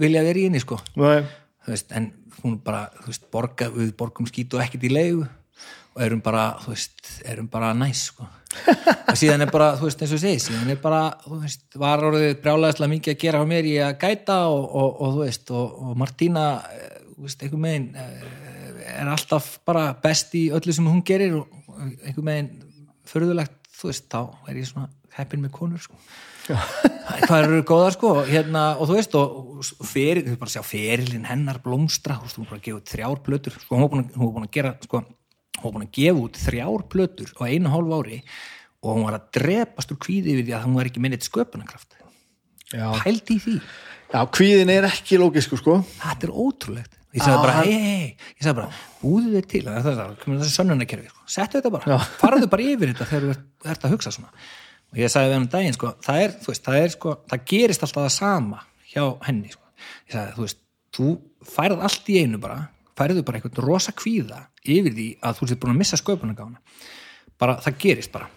vilja 0.02 0.26
vera 0.26 0.40
í 0.40 0.48
henni 0.48 0.62
sko. 0.62 0.80
Nei. 1.00 1.22
þú 1.66 1.74
veist, 1.74 1.92
en 1.98 2.12
hún 2.42 2.58
bara, 2.66 2.88
þú 3.02 3.14
veist, 3.14 3.30
borga, 3.34 3.70
við 3.74 3.94
borgum 3.98 4.30
skít 4.30 4.54
og 4.58 4.64
ekkert 4.64 4.86
í 4.88 4.94
leigu 4.94 5.28
og 5.96 6.04
erum 6.06 6.22
bara, 6.24 6.46
þú 6.62 6.74
veist, 6.74 7.02
erum 7.28 7.50
bara 7.52 7.74
næs, 7.76 8.06
sko. 8.12 8.28
Og 9.12 9.18
síðan 9.20 9.46
er 9.46 9.52
bara, 9.52 9.72
þú 9.80 9.88
veist, 9.88 10.04
eins 10.04 10.14
og 10.14 10.20
ég 10.20 10.24
segi, 10.24 10.44
síðan 10.46 10.74
er 10.74 10.80
bara, 10.84 11.02
þú 11.26 11.42
veist, 11.44 11.66
var 11.80 12.04
orðið 12.08 12.34
brjálæðislega 12.44 12.94
mikið 12.94 13.16
að 13.16 13.22
gera 13.26 13.44
á 13.44 13.46
mér 13.48 13.68
í 13.68 13.76
að 13.84 13.98
gæta 14.04 14.38
og, 14.52 14.64
og, 14.68 14.90
og 14.92 15.14
þú 15.16 15.26
veist, 15.26 15.54
og, 15.56 15.78
og 15.84 16.00
Martína, 16.00 16.46
eh, 16.76 16.98
þú 17.16 17.28
veist, 17.28 17.46
einhver 17.46 17.64
megin 17.66 17.90
er 18.92 19.12
alltaf 19.12 19.54
bara 19.68 19.86
best 20.04 20.36
í 20.40 20.48
öllu 20.56 20.76
sem 20.76 20.88
hún 20.88 21.04
gerir 21.08 21.38
og 21.42 21.62
einhver 22.06 22.28
megin 22.28 22.52
förðulegt, 23.12 23.60
þú 23.80 23.92
veist, 23.92 24.10
þá 24.12 24.52
er 24.52 24.60
ég 24.62 24.68
svona 24.72 24.90
heppin 25.18 25.44
með 25.44 25.56
konur, 25.60 25.84
sko. 25.84 26.00
hvað 27.28 27.46
eru 27.46 27.62
góðar 27.68 27.96
sko 27.96 28.12
hérna, 28.26 28.64
og 28.82 28.90
þú 28.90 28.98
veist 28.98 29.16
og, 29.20 29.64
feril, 29.86 30.24
þú 30.26 30.34
veist 30.34 30.42
bara 30.42 30.54
sjá 30.56 30.64
ferilinn 30.66 31.28
hennar 31.30 31.62
blómstra 31.64 32.18
þú 32.18 32.28
veist, 32.28 32.40
hún 32.40 32.48
var 32.48 32.52
bara 32.56 32.62
að 32.62 32.68
gefa 32.68 32.94
þrjár 32.96 33.22
plötur 33.26 33.58
sko, 33.58 33.76
hún 33.76 33.84
var 33.86 33.92
búin 33.92 34.04
að, 34.04 34.16
hún 34.16 34.26
var 34.26 34.34
búin 34.38 34.48
að 34.48 34.56
gera 34.58 34.72
sko, 34.82 35.04
hún 35.62 35.68
var 35.68 35.76
búin 35.78 35.86
að 35.88 35.94
gefa 35.98 36.24
út 36.26 36.40
þrjár 36.42 36.86
plötur 36.92 37.34
á 37.38 37.42
einu 37.48 37.72
hálf 37.72 37.94
ári 38.00 38.22
og 38.82 38.96
hún 38.96 39.06
var 39.06 39.18
að 39.20 39.28
drepast 39.38 39.94
úr 39.94 40.00
kvíði 40.02 40.38
við 40.40 40.48
því 40.50 40.56
að 40.58 40.66
hún 40.66 40.78
var 40.80 40.90
ekki 40.90 41.04
minnið 41.04 41.28
sköpunarkraft. 41.28 41.98
Pældi 42.72 43.36
í 43.38 43.44
því, 43.44 43.54
Já, 44.12 44.20
kvíðin 44.28 44.72
er 44.74 44.88
ekki 44.88 45.20
lógisku 45.22 45.60
sko. 45.60 45.78
þetta 46.02 46.28
er 46.28 46.34
ótrúlegt. 46.34 46.98
Ég 47.12 47.24
sagði 47.26 47.44
bara, 47.44 47.54
hei, 47.60 47.72
hei, 47.72 47.92
hei 47.92 48.36
ég 48.40 48.44
sagði 48.46 48.58
bara, 48.62 48.82
búðu 49.02 49.32
þið 49.36 49.48
til 49.52 49.62
það 49.66 49.78
er 49.78 49.98
það, 50.00 50.12
þessi 50.26 50.54
sönnunarkerfi, 50.56 51.10
sko. 51.12 51.24
settu 51.28 51.60
þetta 51.60 51.72
bara. 51.76 51.92
Já. 51.92 52.10
farðu 52.22 52.50
bara 52.52 52.68
yfir 52.72 52.92
þetta 52.94 53.08
þegar 53.10 53.26
þú 53.28 53.72
ert 53.74 53.86
að 53.88 53.96
hugsa 53.96 54.14
svona. 54.16 54.32
Og 54.92 55.00
ég 55.00 55.12
sagði 55.12 55.32
við 55.32 55.36
hann 55.36 55.46
um 55.46 55.52
daginn, 55.52 55.76
sko, 55.76 55.92
það 56.08 56.22
er, 56.24 56.36
þú 56.40 56.52
veist, 56.54 56.64
það 56.68 56.80
er 56.80 56.94
sko, 56.96 57.16
það 57.32 57.44
gerist 57.52 57.86
alltaf 57.86 58.06
það 58.08 58.16
sama 58.16 58.62
hjá 58.94 59.04
henni, 59.28 59.52
sko, 59.52 59.68
ég 60.08 60.16
sagði, 60.16 60.36
þú 60.38 60.48
veist 60.48 60.62
þú 60.96 61.10
færð 61.48 61.84
allt 61.88 62.12
í 62.12 62.18
einu 62.22 62.40
bara 62.42 62.60
færðu 63.00 63.24
bara 63.26 63.40
einhvern 63.40 63.64
rosa 63.66 63.94
kvíða 63.96 64.44
yfir 64.66 64.94
því 64.98 65.08
að 65.26 65.40
þú 65.40 65.50
sér 65.50 65.62
búin 65.62 65.74
að 65.74 65.82
missa 65.82 66.00
sköpunargána 66.00 66.60
bara, 67.42 67.58
það 67.64 67.80
gerist 67.82 68.14
bara. 68.14 68.30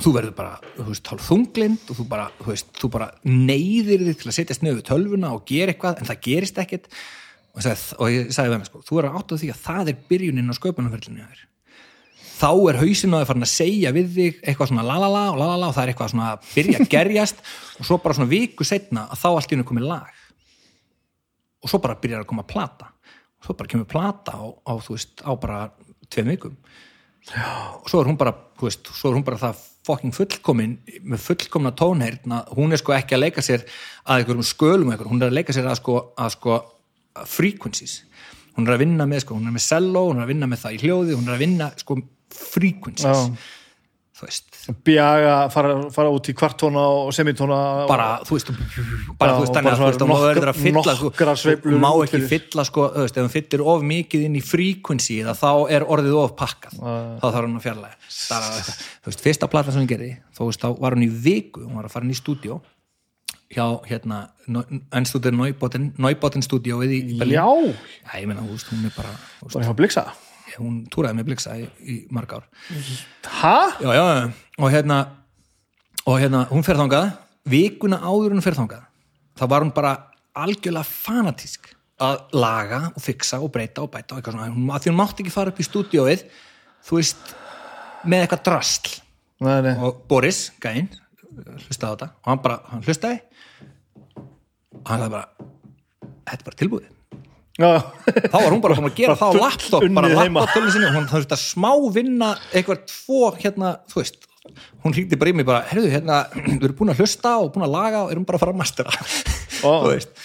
Þú 0.00 0.12
verður 0.14 0.34
bara, 0.38 0.72
þú 0.76 0.86
veist, 0.86 1.08
hálf 1.10 1.26
þunglind 1.26 1.90
og 1.90 1.98
þú 1.98 2.06
bara, 2.08 2.28
þú 2.38 2.52
veist, 2.52 2.68
þú 2.78 2.90
bara 2.94 3.08
neyðir 3.26 4.04
þig 4.06 4.20
til 4.20 4.30
að 4.30 4.36
setjast 4.36 4.64
við 4.64 4.82
tölvuna 4.86 5.32
og 5.34 5.42
gera 5.48 5.74
eitthvað 5.74 6.00
en 6.00 6.08
það 6.08 6.20
gerist 6.26 6.60
ekkert. 6.62 6.86
Og, 7.50 7.62
sagði, 7.64 7.96
og 7.98 8.12
ég 8.14 8.30
sagði 8.30 8.52
við 8.52 8.56
hann, 8.56 8.68
sko, 8.68 8.82
þú 8.86 9.00
er 9.00 9.08
að 9.08 9.16
átta 9.20 9.38
því 9.40 9.50
að 9.50 9.62
það 9.64 9.90
er 9.90 10.04
byrjunin 10.10 10.52
á 10.54 10.54
þér. 11.26 11.42
Þá 12.40 12.50
er 12.70 12.78
hausinn 12.80 13.12
á 13.12 13.18
þér 13.18 13.28
farin 13.28 13.44
að 13.44 13.52
segja 13.52 13.90
við 13.92 14.12
þig 14.14 14.38
eitthvað 14.40 14.70
svona 14.70 14.86
lalala 14.86 15.24
og 15.32 15.40
lalala 15.42 15.66
og 15.68 15.74
það 15.76 15.82
er 15.82 15.90
eitthvað 15.92 16.12
svona 16.14 16.28
að 16.30 16.46
byrja 16.54 16.78
að 16.78 16.92
gerjast. 16.94 17.42
Og 17.80 17.88
svo 17.88 17.98
bara 18.00 18.16
svona 18.16 18.30
viku 18.30 18.64
setna 18.64 19.02
að 19.10 19.20
þá 19.20 19.26
allt 19.32 19.50
í 19.50 19.56
hennu 19.56 19.66
komið 19.68 19.88
lag. 19.90 20.22
Og 21.60 21.72
svo 21.72 21.82
bara 21.84 21.98
byrjar 22.00 22.24
að 22.24 22.30
koma 22.30 22.46
plata. 22.48 22.88
og 22.88 22.99
svo 23.44 23.56
bara 23.56 23.70
kemur 23.72 23.88
plata 23.90 24.36
á, 24.36 24.44
á 24.46 24.72
þú 24.80 24.96
veist, 24.96 25.22
á 25.24 25.32
bara 25.40 25.60
tveim 26.10 26.32
vikum. 26.34 26.56
Og 27.80 27.88
svo 27.90 28.00
er 28.00 28.10
hún 28.10 28.18
bara, 28.20 28.32
þú 28.58 28.68
veist, 28.68 28.90
svo 28.96 29.10
er 29.10 29.18
hún 29.18 29.26
bara 29.26 29.40
það 29.40 29.64
fucking 29.86 30.14
fullkomin, 30.14 30.76
með 31.08 31.24
fullkomna 31.24 31.72
tónheyrna, 31.76 32.42
hún 32.56 32.74
er 32.74 32.80
sko 32.80 32.94
ekki 32.96 33.16
að 33.16 33.24
leika 33.24 33.44
sér 33.44 33.64
að 34.04 34.22
einhverjum 34.22 34.46
skölum 34.46 34.92
eitthvað, 34.92 35.12
hún 35.12 35.22
er 35.22 35.30
að 35.30 35.38
leika 35.38 35.56
sér 35.56 35.70
að 35.70 35.78
sko, 35.80 35.96
að 36.20 36.34
sko 36.36 36.56
að 37.20 37.30
frequencies, 37.32 37.94
hún 38.56 38.68
er 38.68 38.76
að 38.76 38.82
vinna 38.84 39.06
með 39.08 39.24
sko, 39.24 39.38
hún 39.38 39.48
er 39.48 39.56
með 39.56 39.66
cello, 39.66 40.04
hún 40.10 40.20
er 40.20 40.26
að 40.26 40.32
vinna 40.34 40.50
með 40.50 40.62
það 40.64 40.76
í 40.76 40.82
hljóði 40.84 41.16
hún 41.16 41.30
er 41.30 41.36
að 41.36 41.44
vinna 41.46 41.70
sko 41.80 41.96
frequencies. 42.30 43.24
Já. 43.24 43.59
Bjaga, 44.86 45.34
fara, 45.52 45.74
fara 45.94 46.12
út 46.12 46.28
í 46.30 46.34
kvartóna 46.36 46.82
og 47.06 47.12
semitóna 47.16 47.60
bara, 47.88 48.08
þú 48.28 48.36
veist, 48.36 48.50
bara, 49.20 49.36
þú 49.36 49.44
veist, 49.44 49.54
og 49.54 49.56
þannig 49.56 49.70
að 49.70 49.80
þú 49.80 49.86
veist, 49.88 50.02
þú 50.02 50.18
verður 50.24 50.52
að 50.52 50.60
fylla, 50.64 50.96
þú 51.64 51.80
má 51.80 51.88
ekki 52.04 52.20
fylla, 52.34 52.66
sko, 52.68 52.86
þú 52.96 53.06
veist, 53.06 53.16
ef 53.16 53.26
hann 53.26 53.34
fyllir 53.34 53.64
of 53.74 53.86
mikið 53.90 54.26
inn 54.28 54.36
í 54.40 54.44
frequency, 54.44 55.20
þá 55.24 55.52
er 55.76 55.86
orðið 55.86 56.18
of 56.20 56.34
pakkað, 56.38 56.76
þá 56.80 57.26
þarf 57.28 57.40
hann 57.40 57.56
að 57.60 57.66
eitthvað, 57.68 57.96
þú 58.20 59.12
veist, 59.12 59.24
fyrsta 59.28 59.50
plata 59.52 59.72
sem 59.74 59.82
hann 59.82 59.90
gerði 59.90 60.12
þú 60.36 60.50
veist, 60.50 60.64
þá 60.64 60.68
var 60.84 60.96
hann 60.96 61.06
í 61.06 61.12
viku, 61.28 61.64
hún 61.66 61.80
var 61.80 61.88
að 61.88 61.96
fara 61.96 62.08
inn 62.08 62.14
í 62.14 62.20
stúdíó 62.20 62.60
hjá, 63.50 63.66
hérna 63.88 64.22
ennstúdíu 64.94 65.32
Neubotten, 65.34 65.92
Neubotten 65.98 66.44
Berlín, 67.18 67.34
já, 67.34 67.46
já, 68.04 68.20
ég 68.20 68.28
meina, 68.30 68.44
þú 68.44 68.56
veist, 68.58 68.70
hún 68.70 68.86
er 68.86 68.94
bara 68.94 69.14
bara 69.48 69.66
hjá 69.66 69.76
Blixa 69.78 70.04
hún 70.58 70.84
túraði 70.90 71.18
með 71.18 71.28
bliksa 71.30 71.56
í, 71.60 71.66
í 71.80 71.96
marg 72.14 72.32
ár. 72.38 72.46
Ha? 73.40 73.56
já, 73.80 73.90
já, 73.94 74.04
og 74.58 74.70
hérna 74.74 75.00
og 76.08 76.16
hérna, 76.20 76.46
hún 76.50 76.64
fer 76.66 76.78
þangað. 76.80 77.10
Vikuna 77.50 77.98
áður 78.02 78.34
hún 78.36 78.44
fer 78.44 78.56
þangað 78.58 78.86
þá 79.40 79.44
var 79.48 79.64
hún 79.64 79.72
bara 79.76 79.92
algjörlega 80.36 80.84
fanatísk 80.86 81.70
að 82.00 82.20
laga 82.36 82.80
og 82.94 83.02
fixa 83.04 83.40
og 83.44 83.50
breyta 83.52 83.84
og 83.84 83.90
bæta 83.92 84.14
og 84.14 84.20
eitthvað 84.20 84.36
svona, 84.36 84.50
hún, 84.52 84.68
að 84.72 84.84
því 84.84 84.90
hún 84.92 84.98
mátti 85.00 85.24
ekki 85.24 85.32
fara 85.34 85.52
upp 85.52 85.60
í 85.60 85.66
stúdíóið 85.66 86.24
þú 86.86 86.98
veist, 86.98 87.32
með 88.08 88.24
eitthvað 88.24 88.44
drastl 88.48 88.94
Nei, 89.40 89.56
nei. 89.64 89.74
og 89.80 90.02
Boris, 90.08 90.46
gæinn 90.60 90.88
hlustaði 91.30 91.88
á 91.88 91.92
þetta. 91.94 92.08
Og 92.20 92.28
hann 92.28 92.40
bara, 92.44 92.56
hann 92.68 92.82
hlustaði. 92.84 93.20
Og 94.80 94.88
hann 94.90 95.00
sagði 95.00 95.12
bara 95.14 95.48
þetta 96.30 96.40
er 96.40 96.46
bara 96.48 96.60
tilbúið 96.60 96.88
þá 97.60 98.36
var 98.36 98.50
hún 98.54 98.62
bara 98.64 98.76
búin 98.78 98.88
að 98.90 98.98
gera 98.98 99.16
það 99.18 99.36
á 99.36 99.40
laptop 99.44 99.84
bara 99.84 100.08
unnið 100.10 100.20
heima. 100.22 100.42
laptop 100.42 100.56
tölun 100.56 100.74
sinni 100.74 100.88
og 100.88 100.96
hún 100.96 101.08
þurfti 101.10 101.36
að 101.36 101.42
smá 101.44 101.70
vinna 101.94 102.32
eitthvað 102.50 102.82
tvo 102.90 103.30
hérna, 103.36 103.72
þú 103.90 104.02
veist. 104.02 104.20
Hún 104.84 104.96
hringdi 104.96 105.18
bara 105.20 105.32
í 105.32 105.36
mig 105.36 105.46
bara, 105.48 105.62
herruðu 105.68 105.92
hérna 105.92 106.20
við 106.34 106.66
erum 106.68 106.76
búin 106.78 106.92
að 106.94 107.02
hlusta 107.04 107.36
og 107.42 107.50
búin 107.54 107.66
að 107.66 107.74
laga 107.76 108.04
og 108.06 108.12
erum 108.14 108.26
bara 108.28 108.40
að 108.40 108.44
fara 108.46 108.54
að 108.54 108.60
mastera 108.62 108.94
Ó. 109.60 109.72
þú 109.84 109.90
veist. 109.92 110.22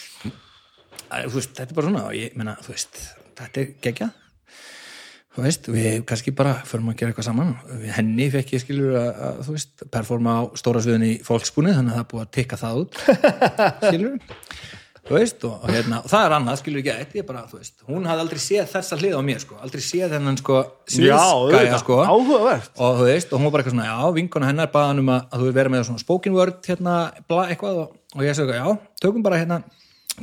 Æ, 1.12 1.16
þú 1.28 1.34
veist, 1.36 1.52
þetta 1.58 1.68
er 1.68 1.80
bara 1.80 1.90
svona 1.90 2.06
og 2.08 2.16
ég 2.18 2.38
meina, 2.40 2.56
þú 2.64 2.72
veist, 2.74 3.02
þetta 3.42 3.62
er 3.62 3.74
geggjað. 3.84 4.22
Þú 5.36 5.44
veist, 5.44 5.68
við 5.68 5.98
kannski 6.08 6.32
bara 6.32 6.54
förum 6.64 6.94
að 6.94 7.02
gera 7.02 7.12
eitthvað 7.12 7.28
saman. 7.28 7.50
Við 7.82 7.92
henni 7.98 8.30
fekk 8.32 8.54
ég 8.56 8.62
skilur 8.64 8.96
að, 8.96 9.10
að 9.28 9.42
þú 9.44 9.56
veist, 9.58 9.84
performa 9.92 10.36
á 10.40 10.42
stóra 10.56 10.84
sviðin 10.86 11.10
í 11.10 11.14
fólkspunni 11.28 11.76
þannig 11.76 11.92
að 11.92 12.00
það 12.00 12.08
búið 12.14 12.24
að 12.24 12.32
tikka 12.40 12.60
það 12.62 12.80
út 12.86 13.00
skilur 13.90 14.16
veist, 15.14 15.44
og, 15.46 15.60
og, 15.62 15.70
hérna, 15.70 16.02
og 16.02 16.10
það 16.10 16.26
er 16.26 16.36
annað, 16.40 16.60
skilur 16.62 16.82
ekki 16.82 17.20
ég 17.20 17.28
bara, 17.28 17.44
veist, 17.52 17.76
hún 17.86 18.08
hafði 18.10 18.24
aldrei 18.26 18.42
séð 18.42 18.72
þessa 18.72 18.98
hlið 18.98 19.16
á 19.16 19.22
mér, 19.28 19.42
sko, 19.44 19.58
aldrei 19.62 19.84
séð 19.86 20.16
þennan 20.16 20.40
sko, 20.42 20.58
auðvitað, 20.90 21.78
sko. 21.84 22.00
Áhugavert. 22.10 22.72
Og 22.82 23.02
veist, 23.06 23.30
og 23.30 23.40
hún 23.40 23.48
var 23.48 23.54
bara 23.54 23.66
eitthvað 23.66 23.76
svona, 23.76 23.90
já, 23.92 24.16
vinkona 24.18 24.50
hennar 24.50 24.72
baðan 24.74 25.04
um 25.04 25.12
að, 25.14 25.28
að 25.30 25.44
þú 25.44 25.52
vera 25.60 25.74
með 25.74 25.86
svona 25.90 26.02
spoken 26.02 26.38
word 26.38 26.70
hérna, 26.72 26.96
bla, 27.30 27.46
eitthvað, 27.54 27.82
og, 27.84 28.00
og 28.16 28.26
ég 28.26 28.38
segi, 28.40 28.58
já 28.58 28.66
tökum 29.04 29.26
bara 29.26 29.42
hérna 29.44 29.62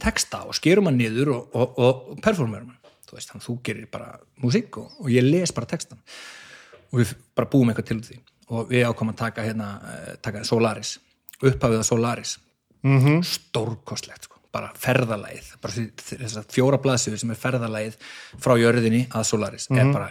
texta 0.00 0.42
og 0.48 0.56
skerum 0.56 0.88
hann 0.88 0.98
niður 0.98 1.34
og, 1.36 1.54
og, 1.54 1.78
og, 1.78 2.04
og 2.12 2.22
performerum 2.24 2.72
hann. 2.72 2.78
Þú 3.08 3.18
að 3.20 3.42
þú 3.44 3.56
gerir 3.66 3.88
bara 3.92 4.14
músík 4.40 4.78
og, 4.80 4.92
og 5.04 5.10
ég 5.12 5.24
les 5.26 5.52
bara 5.52 5.68
textan 5.68 6.00
og 6.92 7.02
við 7.02 7.14
bara 7.36 7.50
búum 7.52 7.68
eitthvað 7.70 7.90
til 7.90 8.00
því. 8.06 8.20
Og 8.52 8.72
við 8.72 8.86
ákomum 8.88 9.12
að 9.12 9.20
taka 9.20 9.44
hérna, 9.44 9.68
eh, 9.92 10.14
taka 10.24 10.44
Solaris 10.48 10.96
upphafið 11.42 11.82
að 11.82 11.88
Solaris. 11.88 12.38
Mm 12.82 12.98
-hmm. 12.98 13.22
stórkostlegt 13.22 14.24
sko 14.24 14.31
bara 14.52 14.72
ferðalæð, 14.78 15.54
bara 15.62 15.86
þess 16.02 16.40
að 16.42 16.50
fjóra 16.52 16.80
blaðsögur 16.82 17.22
sem 17.22 17.32
er 17.32 17.40
ferðalæð 17.40 17.96
frá 18.42 18.54
jörðinni 18.60 19.06
að 19.08 19.26
Solaris, 19.30 19.68
er 19.72 19.90
bara 19.94 20.10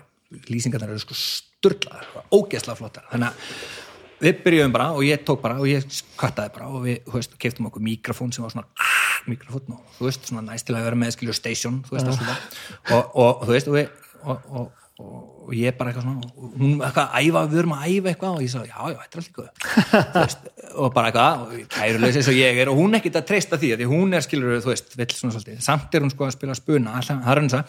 lýsingarnar 0.50 0.94
eru 0.94 1.04
sko 1.04 1.18
sturlaðar, 1.18 2.10
ógeðslega 2.34 2.80
flottar. 2.80 3.08
Þannig 3.12 3.32
að 3.32 3.56
við 4.22 4.44
byrjuðum 4.46 4.76
bara 4.76 4.90
og 4.96 5.06
ég 5.06 5.24
tók 5.26 5.42
bara 5.44 5.58
og 5.62 5.70
ég 5.70 5.86
kattaði 6.20 6.54
bara 6.56 6.70
og 6.70 6.86
við, 6.86 7.00
veist, 7.14 7.34
keftum 7.42 7.70
okkur 7.70 7.84
mikrofón 7.86 8.34
sem 8.34 8.46
var 8.46 8.54
svona 8.54 8.68
ah, 8.78 9.16
mikrofón 9.30 9.78
og 9.78 9.96
þú 9.98 10.08
veist, 10.08 10.28
svona 10.30 10.46
næst 10.46 10.70
til 10.70 10.78
að 10.78 10.86
vera 10.88 11.00
með 11.04 11.16
skilju 11.18 11.38
station, 11.38 11.82
þú 11.88 11.98
veist, 11.98 12.12
uh. 12.12 12.46
og, 12.96 13.02
og, 13.02 13.32
og 13.32 13.48
þú 13.48 13.56
veist, 13.56 13.72
og, 13.72 13.78
við, 13.80 14.14
og, 14.22 14.46
og, 14.62 14.81
og, 15.02 15.54
ég 15.58 15.76
bara 15.78 15.92
eitthvað 15.92 16.06
svona 16.06 16.22
hún 16.62 16.74
eitthvað 16.86 17.08
að 17.08 17.26
æfa, 17.26 17.42
við 17.52 17.58
erum 17.62 17.74
að 17.76 17.86
æfa 17.92 18.08
eitthvað 18.12 18.34
og 18.36 18.42
ég 18.46 18.52
sagði, 18.54 18.70
já, 18.72 18.80
já, 18.92 18.98
þetta 19.02 19.16
er 19.16 19.22
allt 19.22 19.30
eitthvað 19.32 19.50
og 20.82 20.88
bara 20.96 21.08
eitthvað, 21.10 21.36
kærulegs 21.74 22.18
eins 22.22 22.30
og 22.32 22.38
ég 22.38 22.62
er 22.62 22.68
og 22.72 22.78
hún 22.80 22.92
er 22.94 23.00
ekkit 23.02 23.18
að 23.20 23.28
treysta 23.32 23.56
því, 23.62 23.70
því 23.82 23.88
hún 23.90 24.10
er 24.16 24.22
skilur 24.26 24.62
þú 24.62 24.70
veist, 24.72 24.90
vill 25.00 25.16
svona 25.16 25.34
svolítið, 25.36 25.58
samt 25.66 25.92
er 25.98 26.02
hún 26.06 26.14
sko 26.14 26.28
að 26.28 26.36
spila 26.38 26.56
spuna, 26.58 26.90
alltaf, 27.00 27.18
það 27.26 27.32
er 27.34 27.42
henni 27.42 27.56
það 27.56 27.64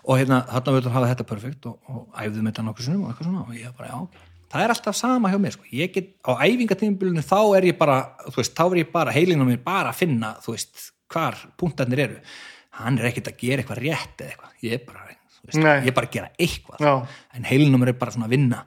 og 0.00 0.14
hérna, 0.20 0.38
þarna 0.50 0.74
vildur 0.78 0.96
hafa 0.96 1.12
þetta 1.12 1.28
perfekt 1.30 1.62
og, 1.70 1.74
og 1.92 2.00
æfðum 2.24 2.46
þetta 2.50 2.66
nokkuð 2.66 2.84
sinnum 2.88 3.04
og 3.04 3.08
eitthvað 3.12 3.28
svona 3.28 3.42
og 3.44 3.52
ég 3.54 3.70
bara, 3.78 3.88
já, 3.92 3.98
það 4.50 4.60
er 4.64 4.70
alltaf 4.74 4.96
sama 4.98 5.30
hjá 5.30 5.38
mér 5.38 5.54
sko. 5.54 5.64
ég 5.76 5.88
get, 5.94 6.08
á 6.26 6.32
æfingatímbilinu 6.40 7.22
þá 7.22 7.40
er 7.60 7.62
ég 7.70 7.76
bara, 7.78 7.96
veist, 8.34 8.56
þá 8.56 8.64
er 8.66 8.78
ég 8.82 8.90
bara 8.90 9.14
heilin 9.14 9.44
er 15.48 15.84
ég 15.84 15.90
er 15.90 15.96
bara 15.96 16.06
er 16.06 16.10
að 16.10 16.16
gera 16.18 16.32
eitthvað. 16.38 16.82
Já. 16.84 16.92
en 17.34 17.46
heilin 17.48 17.76
á 17.76 17.78
mér 17.80 17.92
er 17.94 17.98
bara 18.00 18.14
svona 18.14 18.28
að 18.28 18.34
vinna. 18.36 18.60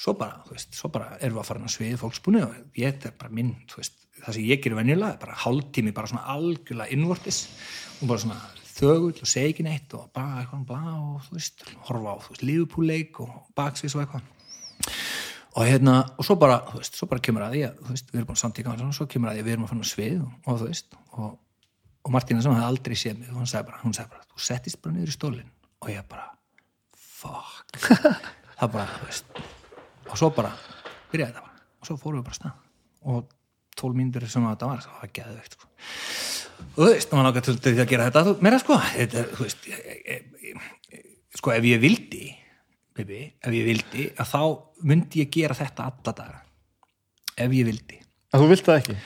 Svo 0.00 0.14
bara, 0.16 0.38
veist, 0.48 0.72
svo 0.76 0.88
bara 0.92 1.18
erum 1.20 1.36
við 1.36 1.42
að 1.42 1.48
fara 1.50 1.60
inn 1.60 1.68
á 1.68 1.72
svið 1.74 1.98
fólksbúni 2.00 2.40
og 2.44 2.54
ég 2.78 2.94
þetta 2.94 3.10
er 3.10 3.18
bara 3.20 3.34
minn 3.36 3.52
veist, 3.74 3.98
það 4.20 4.36
sem 4.36 4.46
ég 4.48 4.62
gerir 4.62 4.78
venjulega 4.78 5.16
er 5.16 5.20
bara 5.20 5.36
hálftími 5.42 5.92
bara 5.96 6.10
svona 6.10 6.24
algjörlega 6.32 6.94
innvortis 6.94 7.42
og 8.00 8.08
bara 8.08 8.22
svona 8.22 8.38
þögull 8.70 9.18
og 9.18 9.28
segi 9.28 9.52
ekki 9.52 9.66
neitt 9.66 9.92
og 9.98 10.08
bara 10.16 10.40
eitthvað 10.40 10.64
blá 10.70 10.84
og 10.94 11.26
þú 11.26 11.36
veist, 11.36 11.66
horfa 11.88 12.14
á 12.14 12.16
þú 12.24 12.32
veist, 12.32 12.46
lífupúleik 12.48 13.20
og 13.24 13.34
baksvis 13.58 13.96
og 13.98 14.04
eitthvað. 14.06 14.32
Og 15.58 15.66
hérna, 15.66 15.98
og 16.16 16.24
svo 16.24 16.38
bara, 16.40 16.60
þú 16.70 16.80
veist, 16.80 16.96
svo 16.96 17.10
bara 17.10 17.24
kemur 17.26 17.44
að 17.44 17.56
því 17.56 17.62
að, 17.66 17.78
þú 17.84 17.92
veist, 17.92 18.10
við 18.10 18.20
erum 18.20 18.28
búin 18.30 18.40
samtíka 18.40 18.72
og 18.72 18.96
svo 18.96 19.08
kemur 19.10 19.32
að 19.32 19.36
því 19.36 19.44
að 19.44 19.48
við 19.48 19.56
erum 19.56 19.66
að 19.66 19.72
fara 19.74 19.84
á 19.84 19.92
svið 19.92 20.18
og, 20.24 20.50
þú 20.50 20.68
veist, 20.68 21.00
og, 21.10 21.32
og 22.06 22.14
Martína 22.14 22.44
sem 22.44 22.54
hafði 22.54 22.68
aldrei 22.70 22.96
séð 22.96 23.18
mig, 23.18 23.32
hún 23.34 23.50
sagði 23.50 23.72
bara, 23.72 23.82
hún 23.82 23.96
sagði 23.98 24.14
bara, 24.14 24.28
þú 24.30 24.44
settist 24.46 24.80
bara 24.80 24.96
niður 24.96 25.10
í 25.10 25.16
stólinn 25.18 25.50
og 25.80 25.92
ég 25.92 26.04
bara, 26.08 26.26
fuck. 26.94 27.78
Það 28.60 28.74
bara, 28.74 28.88
þú 28.98 29.06
veist. 29.08 29.44
Og 30.10 30.18
svo 30.20 30.28
bara, 30.36 30.50
byrjaði 31.12 31.32
þetta. 31.32 31.44
Bara 31.44 31.50
og 31.80 31.88
svo 31.88 31.96
fórum 32.00 32.20
við 32.20 32.28
bara 32.28 32.38
stað 32.38 32.58
og 33.10 33.30
12 33.80 33.96
mínútur 33.96 34.26
sem 34.28 34.44
að 34.44 34.54
þetta 34.54 34.68
var, 34.70 34.82
það 34.84 34.98
var 35.00 35.12
geðveikt 35.16 35.56
sko. 35.56 35.70
og 36.60 36.82
þú 36.82 36.90
veist, 36.90 37.14
maður 37.14 37.26
náttúrulega 37.26 37.64
til 37.64 37.72
því 37.72 37.84
að 37.84 37.92
gera 37.94 38.08
þetta 38.08 38.24
þú, 38.26 38.34
meira 38.44 38.60
sko, 38.60 38.76
þetta 38.90 39.24
þú 39.30 39.46
veist 39.46 39.70
ég, 39.70 39.86
ég, 40.10 40.28
ég, 40.50 41.08
sko, 41.40 41.54
ef 41.56 41.68
ég 41.70 41.82
vildi 41.86 42.26
Bibi, 43.00 43.22
ef 43.40 43.56
ég 43.56 43.68
vildi 43.70 44.06
að 44.20 44.28
þá 44.34 44.42
myndi 44.90 45.22
ég 45.22 45.28
gera 45.32 45.54
þetta 45.54 45.86
alla 45.86 46.12
daga. 46.18 46.40
Ef 47.38 47.52
ég 47.54 47.68
vildi. 47.68 48.00
Að 48.34 48.42
þú 48.42 48.48
vilt 48.50 48.66
það 48.66 48.80
ekki? 48.80 48.96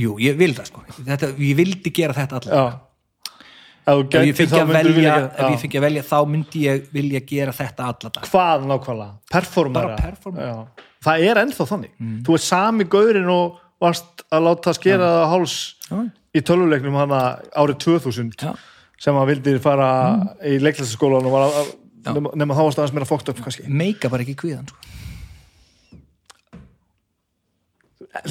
Jú, 0.00 0.14
ég 0.24 0.38
vil 0.40 0.48
það 0.56 0.70
sko. 0.70 0.82
Þetta, 0.96 1.28
ég 1.44 1.58
vildi 1.60 1.92
gera 1.94 2.16
þetta 2.16 2.40
alla 2.40 2.54
daga 2.56 2.87
þú 3.88 4.18
ef 4.18 4.42
ég 4.42 4.68
velja, 4.68 5.14
ef 5.28 5.52
ég 5.52 5.62
fengi 5.62 5.78
að 5.80 5.86
velja 5.86 6.04
þá 6.08 6.18
myndi 6.28 6.64
ég 6.66 6.90
vilja 6.94 7.22
gera 7.28 7.54
þetta 7.56 7.86
alla 7.88 8.10
daga. 8.12 8.28
Hvað 8.28 8.66
nákvæmlega, 8.72 9.14
performera? 9.32 9.94
Bara 9.94 10.02
performera. 10.02 10.86
Það 11.06 11.24
er 11.30 11.40
ennþá 11.44 11.66
þannig. 11.72 11.94
Þú 12.26 12.36
er 12.36 12.44
sami 12.44 12.86
gaurin 12.90 13.32
og 13.32 13.58
varst 13.82 14.24
að 14.34 14.46
láta 14.48 14.74
skera 14.76 15.10
á 15.22 15.30
háls 15.30 15.56
Já. 15.86 16.02
í 16.34 16.42
tölvuleiknum 16.42 16.98
hana 16.98 17.22
árið 17.54 17.78
2000 17.86 18.34
Já. 18.42 18.52
sem 18.98 19.14
að 19.18 19.32
vildi 19.32 19.56
fara 19.62 19.90
í 20.42 20.58
leiklæsaskólan 20.62 21.28
og 21.30 21.36
var 21.36 21.48
að, 21.48 21.72
nema 22.34 22.56
þá 22.56 22.62
varst 22.64 22.82
aðeins 22.82 22.96
meira 22.96 23.08
fókt 23.08 23.30
upp 23.30 23.42
kannski. 23.44 23.68
Meika 23.70 24.10
bara 24.10 24.26
ekki 24.26 24.36
kvíðan 24.42 24.66
sko. 24.68 24.97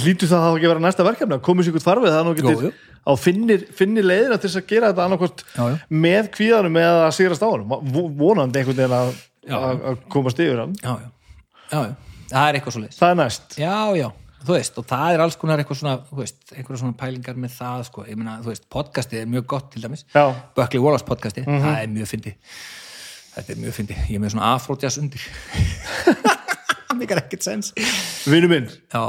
Lítur 0.03 0.29
það 0.31 0.43
þá 0.43 0.49
ekki 0.57 0.67
að 0.67 0.71
vera 0.73 0.83
næsta 0.85 1.05
verkefni? 1.07 1.37
Að 1.37 1.43
komið 1.47 1.65
sér 1.67 1.73
ykkur 1.73 1.85
farfið 1.85 2.13
það 2.15 2.25
nú 2.27 2.33
Jú, 2.33 2.37
getur 2.41 2.67
jú. 2.67 2.71
á 3.07 3.11
finnir, 3.21 3.65
finnir 3.77 4.05
leiðina 4.07 4.37
til 4.41 4.49
þess 4.49 4.59
að 4.61 4.67
gera 4.71 4.91
þetta 4.91 5.05
annarkvort 5.07 5.43
Já, 5.55 5.63
já. 5.71 5.75
með 6.05 6.29
kvíðanum 6.37 6.79
eða 6.81 7.01
að 7.07 7.15
sigrast 7.17 7.43
á 7.43 7.49
Vo- 7.49 8.07
vonandi 8.19 8.59
einhvern 8.61 8.79
veginn 8.81 8.95
að, 8.97 9.11
að, 9.57 9.99
komast 10.13 10.39
yfir 10.43 10.63
hann. 10.63 10.73
Já, 10.83 10.95
já. 11.71 11.83
það 12.31 12.47
er 12.49 12.59
eitthvað 12.59 12.75
svo 12.77 12.81
leis 12.85 12.97
það 13.01 13.13
er 13.13 13.19
næst. 13.21 13.57
Já, 13.61 13.77
já, 14.01 14.07
þú 14.47 14.55
veist, 14.57 14.77
og 14.81 14.87
það 14.91 15.13
er 15.17 15.23
alls 15.25 15.37
konar 15.39 15.61
eitthvað 15.63 15.79
svona, 15.81 15.95
veist, 16.19 16.41
einhverja 16.55 16.81
svona 16.83 16.97
pælingar 16.99 17.39
með 17.39 17.55
það, 17.57 17.85
sko, 17.91 18.03
ég 18.09 18.19
meina, 18.19 18.37
þú 18.43 18.51
veist, 18.53 18.67
podcastið 18.73 19.21
er 19.23 19.31
mjög 19.31 19.45
gott 19.55 19.69
til 19.73 19.83
dæmis. 19.85 20.03
Buckley 20.57 20.83
Wallace 20.83 21.07
podcastið, 21.07 21.47
það 21.47 21.79
er 21.81 21.87
mjög 21.95 22.11
fyndi 22.15 22.35
þetta 23.37 23.53
er 23.53 23.59
mjög 23.61 23.73
fyndi, 23.77 23.95
ég 24.09 24.15
er 24.17 24.21
með 24.23 24.31
svona 24.33 24.47
afrótjas 24.55 24.95
undir. 24.97 25.21
Það 26.87 26.95
mikar 27.01 27.19
ekkert 27.21 27.43
sens. 27.45 27.67
Vinnu 28.25 28.47
minn, 28.49 28.67
já, 28.89 29.01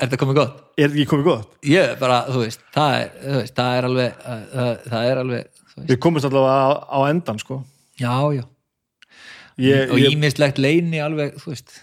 er 0.00 0.08
þetta 0.08 0.20
komið 0.22 0.40
gott? 0.40 0.56
er 0.74 0.88
þetta 0.88 0.98
ekki 0.98 1.10
komið 1.12 1.28
gott? 1.28 1.54
ég 1.70 1.94
bara, 2.00 2.22
þú 2.30 2.44
veist, 2.44 2.64
það 2.74 2.96
er, 2.96 3.12
þú 3.26 3.36
veist, 3.36 3.56
það 3.60 3.76
er 3.76 3.88
alveg 3.90 4.24
uh, 4.24 4.40
uh, 4.64 4.72
það 4.86 5.10
er 5.12 5.22
alveg, 5.24 5.48
þú 5.60 5.76
veist, 5.76 5.90
við 5.92 6.00
komumst 6.06 6.30
allavega 6.30 6.58
á, 6.58 6.70
á 6.90 6.98
endan 7.10 7.40
sko 7.42 7.62
já, 8.00 8.14
já 8.36 8.44
ég, 9.60 9.94
og 9.94 10.04
ímislegt 10.10 10.60
leini 10.62 11.02
alveg, 11.04 11.36
þú 11.42 11.54
veist 11.54 11.80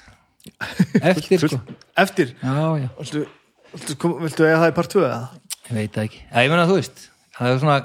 eftir, 1.14 1.44
sko 1.44 1.62
eftir, 2.00 2.34
já, 2.42 2.56
já 2.84 2.88
viltu, 3.02 3.28
viltu, 3.76 4.16
viltu 4.24 4.48
eiga 4.48 4.64
það 4.64 4.74
í 4.74 4.80
part 4.82 4.98
2 4.98 5.06
eða? 5.06 5.22
Ég 5.68 5.76
veit 5.76 5.94
það 5.96 6.08
ekki. 6.08 6.20
Já, 6.24 6.38
ég 6.46 6.52
meina 6.54 6.66
þú 6.68 6.76
veist, 6.78 7.02
það 7.36 7.50
er 7.52 7.58
svona, 7.62 7.78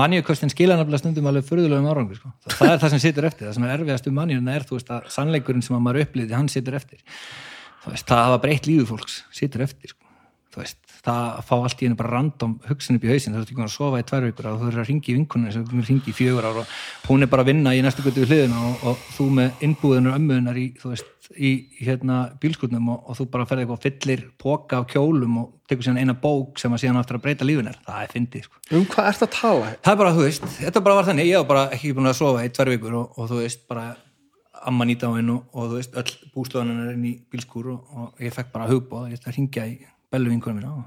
manjökostin 0.00 0.52
skila 0.52 0.76
nefnilega 0.76 1.00
stundum 1.00 1.28
alveg 1.30 1.46
furðulegum 1.48 1.88
árangur, 1.88 2.18
sko. 2.20 2.32
Það, 2.44 2.56
það 2.58 2.72
er 2.72 2.82
það 2.82 2.92
sem 2.92 3.02
situr 3.04 3.28
eftir, 3.30 3.46
það 3.48 3.56
sem 3.56 3.66
er 3.66 3.74
erfiðast 3.78 4.08
um 4.10 4.18
manjuna 4.18 4.56
er, 4.58 4.66
þú 4.68 4.76
veist, 4.76 4.92
að 4.92 5.06
sannleikurinn 5.14 5.64
sem 5.64 5.78
að 5.78 5.84
maður 5.86 6.04
upplýði, 6.04 6.36
hann 6.36 6.50
situr 6.52 6.76
eftir. 6.76 7.00
Veist, 7.84 8.08
það 8.08 8.24
hafa 8.28 8.40
breytt 8.44 8.70
lífi 8.70 8.88
fólks, 8.88 9.20
situr 9.34 9.66
eftir, 9.66 9.92
sko. 9.92 10.04
Veist, 10.54 10.78
það 11.04 11.24
að 11.38 11.46
fá 11.48 11.54
allt 11.56 11.80
í 11.82 11.86
henni 11.86 11.98
bara 11.98 12.12
random 12.14 12.52
hugsun 12.68 12.98
upp 12.98 13.04
í 13.04 13.10
hausin, 13.10 13.34
þú 13.34 13.40
veist, 13.42 13.50
ekki 13.52 13.64
að 13.64 13.72
sofa 13.74 14.00
í 14.00 14.04
tvær 14.08 14.26
vikur 14.28 14.48
og 14.50 14.60
þú 14.60 14.68
eru 14.70 14.82
að 14.82 14.90
ringi 14.90 15.10
í 15.10 15.16
vinkunni 15.18 15.52
sem 15.52 15.64
þú 15.68 15.82
ringi 15.88 16.12
í 16.12 16.14
fjögur 16.16 16.46
ár 16.48 16.60
og 16.62 16.76
hún 17.08 17.26
er 17.26 17.30
bara 17.32 17.44
að 17.44 17.50
vinna 17.50 17.74
í 17.76 17.82
næstu 17.84 18.04
götu 18.04 18.22
við 18.22 18.32
hliðina 18.32 18.62
og, 18.70 18.86
og 18.88 19.02
þú 19.16 19.26
með 19.38 19.66
innbúðunar 19.66 20.16
ömmuðunar 20.20 20.60
í, 20.60 20.66
veist, 20.84 21.10
í 21.34 21.50
hérna 21.80 22.20
bílskutnum 22.40 22.88
og, 22.94 23.02
og 23.10 23.18
þú 23.18 23.28
bara 23.34 23.48
ferði 23.50 23.66
eitthvað 23.66 23.84
fyllir 23.84 24.24
póka 24.40 24.80
á 24.80 24.82
kjólum 24.88 25.36
og 25.42 25.50
tekur 25.68 25.88
síðan 25.88 26.00
eina 26.04 26.16
bók 26.24 26.60
sem 26.60 26.72
að 26.72 26.84
síðan 26.84 27.00
aftur 27.02 27.18
að 27.18 27.26
breyta 27.26 27.48
lífinar 27.48 27.78
það 27.84 28.00
er 28.00 28.14
fyndið, 28.14 28.48
sko. 28.48 28.64
um 28.78 28.88
hvað 28.94 29.10
ert 29.10 29.26
að 29.26 29.32
tala? 29.36 29.70
Það 29.84 29.92
er 29.94 30.00
bara, 30.04 30.16
þú 30.16 30.26
veist, 30.28 30.48
þetta 30.60 30.84
bara 30.84 30.98
var 31.00 31.08
þannig 31.10 31.30
ég 31.30 31.42
var 31.42 31.50
bara 31.52 31.68
ekki 31.76 31.94
búin 31.96 32.12
að 32.12 32.18
sofa 32.20 32.44
í 32.44 32.52
tvær 32.54 32.72
vikur 32.76 32.98
og, 33.00 33.16
og 33.18 33.30
þú 33.32 33.40
veist, 33.40 33.64
bara 33.68 33.86
amma 34.68 34.86
nýta 34.88 35.10
á 35.10 35.16
hennu 35.16 35.36
og, 35.52 35.70
þú 35.70 35.78
veist, 35.78 35.96
öll 36.00 36.30
bústöðunan 36.34 36.82
er 36.84 36.94
inn 36.96 37.08
í 37.08 37.14
bílskúr 37.32 37.70
og, 37.74 37.94
og 37.94 38.22
ég 38.24 38.34
fekk 38.34 38.52
bara 38.54 38.68
hugbóð, 38.70 39.10
ég 39.12 39.20
ætla 39.20 39.32
að 39.32 39.38
ringja 39.38 39.66
í 39.70 39.74
bellu 40.12 40.32
vinkunum 40.32 40.60
mína 40.60 40.72
og 40.72 40.84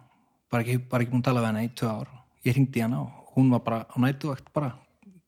bara 0.51 0.63
ekki, 0.63 0.79
bara 0.89 1.05
ekki 1.05 1.13
búin 1.13 1.23
að 1.23 1.29
tala 1.29 1.43
við 1.43 1.49
hana 1.51 1.65
í 1.65 1.73
tvö 1.77 1.91
ár. 1.91 2.13
Ég 2.47 2.57
ringdi 2.57 2.81
í 2.81 2.85
hana 2.85 3.03
og 3.03 3.33
hún 3.35 3.51
var 3.53 3.63
bara 3.65 3.83
á 3.85 3.95
nætuvakt 4.01 4.49
bara, 4.55 4.71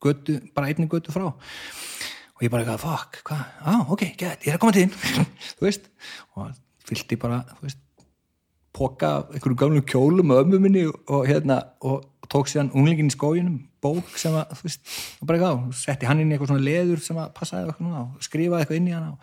götu, 0.02 0.40
bara 0.56 0.72
einni 0.72 0.90
götu 0.90 1.14
frá. 1.14 1.28
Og 1.30 2.46
ég 2.46 2.52
bara 2.54 2.64
eitthvað, 2.64 2.86
fuck, 2.86 3.22
hvað, 3.28 3.46
á, 3.68 3.74
ok, 3.84 4.08
gett, 4.16 4.48
ég 4.48 4.54
er 4.54 4.58
að 4.58 4.64
koma 4.64 4.76
til 4.78 4.88
þín. 4.88 5.28
Þú 5.60 5.68
veist, 5.68 5.90
og 6.40 6.54
fylgdi 6.88 7.20
bara, 7.20 7.44
þú 7.58 7.68
veist 7.68 7.86
póka 8.74 9.08
af 9.18 9.34
einhverjum 9.34 9.60
gamlum 9.60 9.86
kjólum 9.86 10.32
ömmu 10.32 10.60
minni 10.62 10.86
og, 10.88 11.26
hérna 11.28 11.62
og 11.82 12.06
tók 12.32 12.48
síðan 12.50 12.72
unglingin 12.74 13.10
í 13.10 13.16
skóginum 13.16 13.58
bók 13.84 14.14
sem 14.20 14.36
að, 14.36 14.54
þú 14.60 14.68
veist, 14.68 14.94
bara 15.24 15.40
eitthvað 15.40 15.58
og 15.58 15.76
setti 15.80 16.10
hann 16.10 16.22
inn 16.24 16.32
í 16.32 16.36
eitthvað 16.36 16.52
svona 16.54 16.68
leður 16.68 17.04
sem 17.06 17.20
að 17.20 17.34
passaði 17.38 17.70
eitthvað 17.70 18.00
og 18.02 18.26
skrifaði 18.26 18.66
eitthvað 18.66 18.80
inn 18.82 18.90
í 18.90 18.96
hana 18.96 19.12
og 19.14 19.20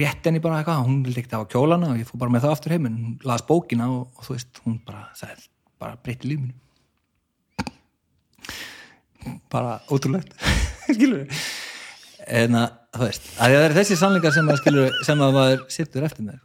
rétt 0.00 0.28
henni 0.28 0.42
bara 0.44 0.60
eitthvað, 0.60 0.86
hún 0.88 1.02
vildi 1.04 1.22
ekkert 1.22 1.36
hafa 1.38 1.50
kjólana 1.52 1.92
og 1.92 2.00
ég 2.00 2.08
fór 2.08 2.22
bara 2.22 2.34
með 2.34 2.46
það 2.46 2.56
aftur 2.56 2.76
heim 2.76 2.88
en 2.88 2.96
hún 3.00 3.18
las 3.28 3.44
bókina 3.46 3.90
og, 3.92 4.06
og 4.16 4.28
þú 4.28 4.38
veist, 4.38 4.62
hún 4.64 4.80
bara 4.86 5.02
sagði, 5.18 5.50
bara 5.82 6.00
breytti 6.00 6.32
lífinu 6.32 6.54
bara 9.50 9.80
ótrúlegt. 9.90 10.36
Skilur 10.94 11.26
en 12.26 12.58
að, 12.58 12.72
þú 12.96 13.04
veist, 13.04 13.28
að 13.38 13.54
það 13.54 13.64
er 13.64 13.74
þessi 13.76 13.98
sannleikar 14.00 14.34
sem 14.34 14.48
að 14.50 14.58
skilur 14.60 14.96
sem 15.06 15.22
að 15.22 15.36
maður 15.36 15.62
sittur 15.72 16.06
eftir 16.08 16.26
með 16.26 16.40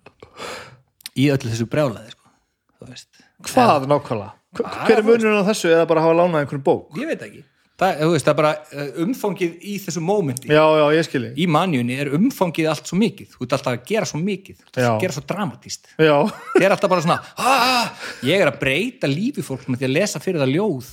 í 1.18 1.28
öllu 1.34 1.50
þessu 1.50 1.68
brjálaði 1.72 2.14
sko. 2.14 2.34
þú 2.78 2.90
veist, 2.92 3.24
hvað 3.50 3.88
nákvæmlega? 3.90 4.41
Hver, 4.58 4.98
er 4.98 5.06
munurinn 5.08 5.40
á 5.40 5.48
þessu 5.48 5.72
eða 5.72 5.88
bara 5.88 6.04
hafa 6.04 6.18
lánað 6.18 6.44
einhvern 6.44 6.64
bók? 6.66 6.92
ég 7.00 7.08
veit 7.08 7.24
ekki. 7.24 7.44
Það, 7.82 8.02
veist, 8.12 8.28
það 8.28 8.32
er 8.32 8.38
bara 8.38 8.50
uh, 8.62 8.90
umfangið 9.02 9.64
í 9.66 9.76
þessu 9.82 10.02
mómenti. 10.06 10.50
Já, 10.52 10.62
já, 10.78 10.84
ég 10.94 11.06
skilji 11.08 11.32
í 11.42 11.48
manjunni 11.50 11.96
er 12.04 12.12
umfangið 12.14 12.68
allt 12.70 12.92
svo 12.92 13.00
mikið. 13.02 13.32
Þú 13.34 13.46
ert 13.48 13.56
alltaf 13.58 13.74
að 13.74 13.88
gera 13.90 14.10
svo 14.12 14.20
mikið. 14.22 14.60
Þú 14.60 14.68
ert 14.68 14.82
Já. 14.84 14.90
að 14.92 15.00
gera 15.02 15.16
svo 15.16 15.24
dramatíst 15.32 15.90
þið 15.96 16.66
er 16.68 16.76
alltaf 16.76 16.92
bara 16.92 17.06
svona 17.08 17.18
ah, 17.42 18.06
ég 18.28 18.44
er 18.44 18.52
að 18.52 18.60
breyta 18.62 19.10
lífi 19.10 19.46
fólk 19.46 19.66
með 19.66 19.82
því 19.82 19.88
að 19.88 19.96
lesa 19.96 20.22
fyrir 20.22 20.44
það 20.44 20.54
ljóð. 20.60 20.92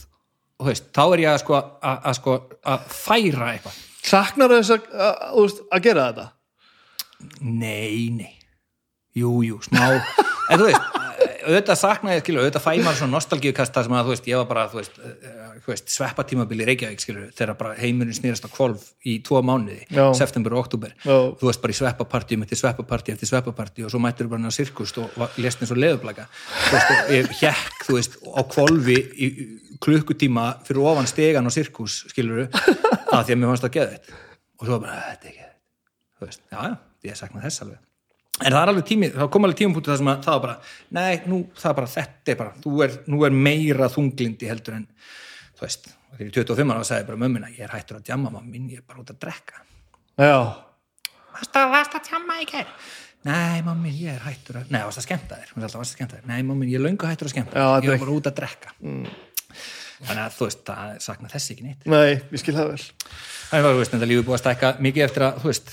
Og 0.58 0.70
veist, 0.70 0.88
þá 0.96 1.02
er 1.04 1.22
ég 1.26 1.34
að 1.34 1.42
sko 1.42 1.58
að, 1.58 2.08
sko, 2.18 2.38
að 2.72 2.88
færa 2.94 3.50
eitthvað. 3.52 3.82
Saknar 4.08 4.54
þess 4.56 4.74
að, 4.78 4.88
að, 5.10 5.60
að, 5.68 5.84
gera 5.84 6.08
þetta? 6.08 6.26
nei, 7.42 8.08
nei. 8.14 8.34
Jú, 9.18 9.42
jú, 9.44 9.60
smá. 9.66 9.98
En 10.48 10.60
þú 10.60 10.70
veist, 10.70 10.98
auðvitað 11.48 11.78
sakna 11.80 12.14
ég 12.14 12.22
skilur, 12.22 12.44
auðvitað 12.44 12.64
fæ 12.64 12.70
maður 12.84 12.98
svona 13.00 13.14
nostalgíukasta 13.16 13.82
sem 13.86 13.94
að 13.96 14.06
þú 14.06 14.12
veist, 14.12 14.26
ég 14.28 14.40
var 14.40 14.48
bara, 14.50 14.64
þú 14.68 14.78
veist, 14.78 14.98
uh, 15.00 15.54
þú 15.64 15.72
veist 15.72 15.92
sveppatímabili 15.94 16.66
Reykjavík, 16.68 17.02
skilur, 17.02 17.30
þegar 17.38 17.56
bara 17.62 17.76
heimurinn 17.78 18.16
snýrast 18.16 18.44
á 18.44 18.50
kvolf 18.52 18.84
í 19.08 19.16
tvo 19.24 19.40
mánuði 19.46 19.80
Já. 19.88 20.04
september 20.18 20.54
og 20.56 20.66
oktober, 20.66 20.92
Já. 21.02 21.16
þú 21.40 21.48
veist 21.48 21.64
bara 21.64 21.74
í 21.74 21.78
sveppapartíum 21.80 22.44
eftir 22.46 22.60
sveppapartí 22.60 23.14
eftir 23.14 23.32
sveppapartí 23.32 23.86
og 23.86 23.94
svo 23.94 24.02
mættur 24.04 24.30
bara 24.30 24.42
inn 24.42 24.52
á 24.52 24.54
sirkust 24.54 25.00
og 25.02 25.24
lést 25.40 25.64
eins 25.64 25.72
og 25.74 25.80
leðublaka 25.80 26.28
þú 26.28 26.76
veist, 26.76 26.94
og 26.94 27.12
ég 27.16 27.34
hjekk, 27.40 27.82
þú 27.88 27.98
veist 27.98 28.20
á 28.28 28.42
kvolfi 28.54 28.98
í 28.98 29.32
klukkutíma 29.82 30.46
fyrir 30.68 30.84
ofan 30.92 31.08
stegan 31.10 31.48
og 31.48 31.54
sirkus, 31.54 32.02
skilur 32.12 32.46
að 32.46 33.24
því 33.24 33.34
að 33.34 33.36
mér 33.38 33.52
fannst 33.52 33.68
það 33.68 33.76
geðveitt 33.78 34.16
og 34.58 34.66
svo 34.68 34.80
bara, 34.82 35.02
þetta 35.14 35.30
er 35.32 35.36
þetta 35.38 35.54
þú 36.18 36.28
veist, 36.28 36.42
já, 36.50 36.58
já, 36.66 36.74
ég 37.08 37.20
sakna 37.20 37.44
þess 37.44 37.64
alveg 37.64 37.87
en 38.38 38.52
það 38.52 38.60
er 38.60 38.72
alveg 38.72 38.86
tími, 38.88 39.10
það 39.14 39.30
kom 39.34 39.48
alveg 39.48 39.60
tímapunktu 39.62 39.92
þar 39.92 40.00
sem 40.02 40.10
að 40.12 40.22
það 40.26 40.36
var 40.36 40.44
bara, 40.44 40.56
nei, 40.98 41.14
nú, 41.30 41.40
það 41.58 41.70
er 41.70 41.78
bara 41.80 41.92
þetta 41.94 42.32
er 42.34 42.38
bara, 42.42 42.54
þú 42.64 42.84
er, 42.86 42.94
nú 43.10 43.24
er 43.26 43.40
meira 43.48 43.90
þunglindi 43.92 44.50
heldur 44.50 44.78
en, 44.78 44.86
þú 45.58 45.66
veist 45.66 45.90
þegar 45.90 46.24
ég 46.24 46.30
er 46.30 46.48
25 46.52 46.74
ára 46.74 46.86
sagði 46.88 47.08
bara 47.10 47.22
mömmina 47.24 47.50
ég 47.52 47.66
er 47.66 47.74
hættur 47.74 47.98
að 47.98 48.08
djamma 48.08 48.32
mamma 48.32 48.54
mín, 48.54 48.70
ég 48.72 48.82
er 48.82 48.86
bara 48.88 49.02
út 49.02 49.12
að 49.12 49.20
drekka. 49.26 49.60
Já, 50.18 50.38
varst 51.34 51.60
að, 51.60 51.68
varst 51.74 51.98
að 51.98 52.08
djamma 52.10 52.40
í 52.42 52.48
kær 52.48 52.72
nei, 53.26 53.62
mamma 53.62 53.80
mín, 53.82 53.96
ég 53.98 54.14
er 54.14 54.22
hættur 54.26 54.60
að 54.60 54.70
nei, 54.72 54.82
varst 54.86 55.00
að 55.02 55.08
skemmta 55.08 55.40
þér, 55.40 55.54
varst 55.56 55.78
að 55.78 55.88
skemmta 55.90 56.18
þér. 56.18 56.28
Nei, 56.30 56.38
mamma 56.42 56.60
mín, 56.62 56.70
ég 56.72 56.80
er 56.80 56.84
löngu 56.86 57.08
hættur 57.08 57.28
að 57.28 57.34
skemmta 57.34 57.58
Já, 57.58 57.66
ég 57.84 57.94
er 57.94 58.02
bara 58.02 58.14
út 58.14 58.30
að 58.30 58.36
drekka. 58.38 58.74
Þannig 59.98 60.22
að 60.22 60.36
þú 60.36 60.46
veist, 60.46 60.60
það 60.68 60.98
sakna 61.02 61.30
þess 61.32 61.52
ekki 61.54 61.66
neitt. 61.66 61.86
Nei, 61.90 62.12
ég 62.14 62.42
skil 62.42 62.54
það 62.54 62.68
vel. 62.70 62.82
Það 63.48 63.64
var, 63.64 63.72
þú 63.74 63.80
veist, 63.80 63.94
þetta 63.94 64.08
lífið 64.12 64.26
búið 64.28 64.36
að 64.36 64.42
stækka 64.44 64.70
mikið 64.86 65.06
eftir 65.08 65.24
að, 65.26 65.40
þú 65.42 65.50
veist, 65.50 65.72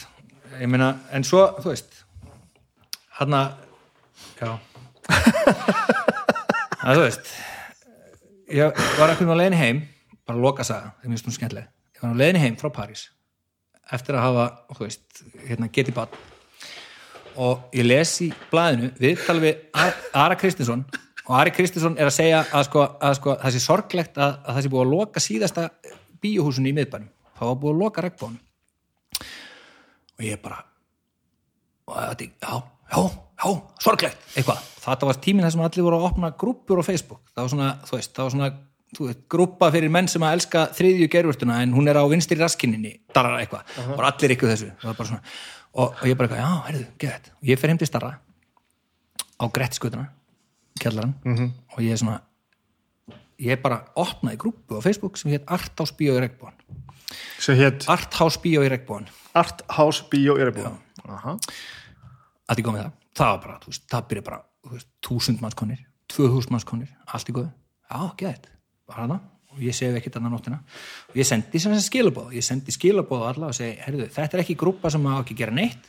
ég 0.57 0.71
meina, 0.73 0.87
en 1.13 1.27
svo, 1.27 1.43
þú 1.59 1.69
veist, 1.69 1.99
hann 3.19 3.35
að, 3.37 3.55
já, 4.39 4.49
að 6.85 6.97
þú 6.99 7.03
veist, 7.05 7.33
ég 8.53 8.79
var 8.99 9.13
ekkert 9.13 9.31
á 9.31 9.37
leiðinni 9.39 9.59
heim, 9.61 9.81
bara 10.27 10.41
loka 10.41 10.65
saga, 10.67 10.93
það 10.99 11.07
er 11.07 11.13
mjög 11.13 11.23
stund 11.23 11.37
skemmtileg, 11.39 11.67
ég 11.95 12.03
var 12.05 12.15
á 12.15 12.19
leiðinni 12.21 12.43
heim 12.45 12.57
frá 12.61 12.69
París, 12.75 13.07
eftir 13.95 14.17
að 14.19 14.25
hafa, 14.27 14.45
þú 14.77 14.87
veist, 14.87 15.23
hérna, 15.47 15.71
getið 15.73 15.97
bad, 15.97 16.19
og 17.45 17.65
ég 17.75 17.87
les 17.87 18.13
í 18.25 18.29
blaðinu, 18.51 18.91
viðtal 19.01 19.39
við 19.43 19.65
Ar- 19.81 19.99
Ara 20.25 20.37
Kristinsson, 20.39 20.85
og 21.25 21.33
Ari 21.39 21.51
Kristinsson 21.55 21.97
er 21.99 22.07
að 22.11 22.15
segja 22.19 22.43
að, 22.53 22.67
sko, 22.69 22.85
að 23.01 23.15
sko, 23.19 23.35
það 23.41 23.55
sé 23.55 23.61
sorglegt 23.63 24.19
að, 24.21 24.35
að 24.45 24.57
það 24.59 24.63
sé 24.67 24.71
búið 24.75 24.83
að 24.85 24.91
loka 24.93 25.23
síðasta 25.23 25.63
bíóhúsinu 26.21 26.69
í 26.69 26.75
miðbænum. 26.77 27.09
Það 27.35 27.49
var 27.49 27.57
búið 27.63 27.73
að 27.73 27.81
loka 27.81 28.03
regnbónu 28.05 29.25
og 30.15 30.23
ég 30.23 30.37
bara 30.43 30.59
og 31.89 31.97
þetta, 31.97 32.27
já, 32.45 32.53
já, 32.91 33.01
já, 33.41 33.49
sorglegt. 33.83 34.29
Eitthvað, 34.35 34.61
þetta 34.85 35.09
var 35.09 35.19
tíminn 35.25 35.45
þar 35.45 35.55
sem 35.55 35.65
allir 35.67 35.87
voru 35.87 35.99
að 35.99 36.07
opna 36.11 36.31
grúppur 36.43 36.81
á 36.81 36.83
Facebook. 36.87 37.21
Það 37.33 37.43
var 37.43 37.53
svona, 37.53 37.71
þú 37.89 37.97
veist, 37.97 38.13
það 38.15 38.27
var 38.27 38.35
svona 38.35 38.51
þú 38.95 39.09
veist, 39.09 39.23
grúppa 39.31 39.71
fyrir 39.73 39.91
menn 39.91 40.07
sem 40.11 40.23
að 40.23 40.37
elska 40.37 40.67
þriðju 40.77 41.09
gerurtuna 41.11 41.61
en 41.63 41.73
hún 41.75 41.89
er 41.91 41.99
á 41.99 42.03
vinstri 42.07 42.37
raskinninni 42.39 42.93
darra 43.15 43.41
eitthvað, 43.41 43.65
uh 43.65 43.87
-huh. 43.87 43.97
og 43.97 44.05
allir 44.07 44.35
ykkur 44.35 44.51
þessu. 44.53 44.71
Bara 44.83 45.07
svona, 45.09 45.21
og, 45.73 45.95
og 46.01 46.05
ég 46.07 46.15
bara 46.17 46.29
eitthvað, 46.29 46.43
já, 46.45 46.51
heyrðu, 46.67 46.85
geðið 46.99 47.33
og 47.35 47.49
ég 47.49 47.59
fer 47.59 47.69
heim 47.69 47.77
til 47.77 47.87
starra 47.87 48.19
á 49.35 49.45
Grettiskutuna, 49.51 50.07
kjallaran 50.79 51.13
og 51.75 51.79
ég 51.83 51.91
er 51.91 51.97
svona 51.97 52.21
ég 53.41 53.61
bara 53.61 53.83
opnaði 53.99 54.39
grúppu 54.39 54.79
á 54.79 54.81
Facebook 54.83 55.17
sem 55.19 55.31
hétt 55.33 55.47
Arthouse 55.51 55.95
Bíó 55.97 56.15
í 56.15 56.21
Regnbóðan 56.23 56.55
sem 57.39 57.57
hétt 57.59 57.87
Arthouse 57.91 58.39
Bíó 58.41 58.63
í 58.63 58.69
Regnbóðan 58.71 59.17
allt 62.45 62.61
í 62.61 62.65
góð 62.65 62.77
með 62.77 62.83
það, 62.83 62.97
það 63.19 63.31
var 63.31 63.43
bara, 63.45 63.59
þú 63.63 63.71
veist, 63.71 63.85
það 63.91 64.09
byrja 64.11 64.25
bara 64.29 64.41
þú 64.65 64.73
veist, 64.75 64.89
túsund 65.05 65.43
mannskonir, 65.43 65.85
tvö 66.11 66.27
þúsund 66.33 66.55
mannskonir 66.55 66.91
allt 67.05 67.31
í 67.31 67.35
góð, 67.35 67.49
já, 67.89 67.99
gett 68.21 68.49
bara 68.85 69.05
hana, 69.05 69.19
og 69.55 69.61
ég 69.63 69.75
segi 69.75 69.97
ekkert 69.97 70.19
annan 70.19 70.35
nóttina. 70.35 70.59
Og 71.09 71.19
ég 71.19 71.27
sendi 71.27 71.61
sem 71.61 71.73
þess 71.73 71.87
að 71.87 71.91
skilabóð 71.91 72.33
ég 72.35 72.45
sendi 72.45 72.73
skilabóð 72.75 73.27
alla 73.31 73.49
og 73.49 73.57
segi, 73.57 73.77
herðu, 73.81 74.09
þetta 74.13 74.37
er 74.37 74.43
ekki 74.43 74.57
grúpa 74.59 74.91
sem 74.93 75.01
má 75.01 75.15
ekki 75.19 75.37
gera 75.39 75.55
neitt. 75.55 75.87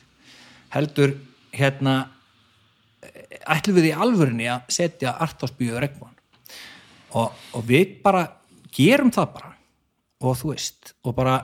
Heldur, 0.73 1.13
hérna 1.53 1.97
ætlum 3.47 3.77
við 3.77 3.91
í 3.91 3.95
alvörinni 3.95 4.47
að 4.51 4.71
setja 4.73 5.13
artásbíu 5.23 5.77
regnbóðan 5.79 6.15
og, 7.17 7.35
og 7.55 7.67
við 7.67 7.99
bara 8.03 8.23
gerum 8.73 9.11
það 9.13 9.29
bara. 9.35 9.53
Og 10.25 10.33
þú 10.39 10.53
veist, 10.55 10.95
og 11.05 11.13
bara 11.17 11.37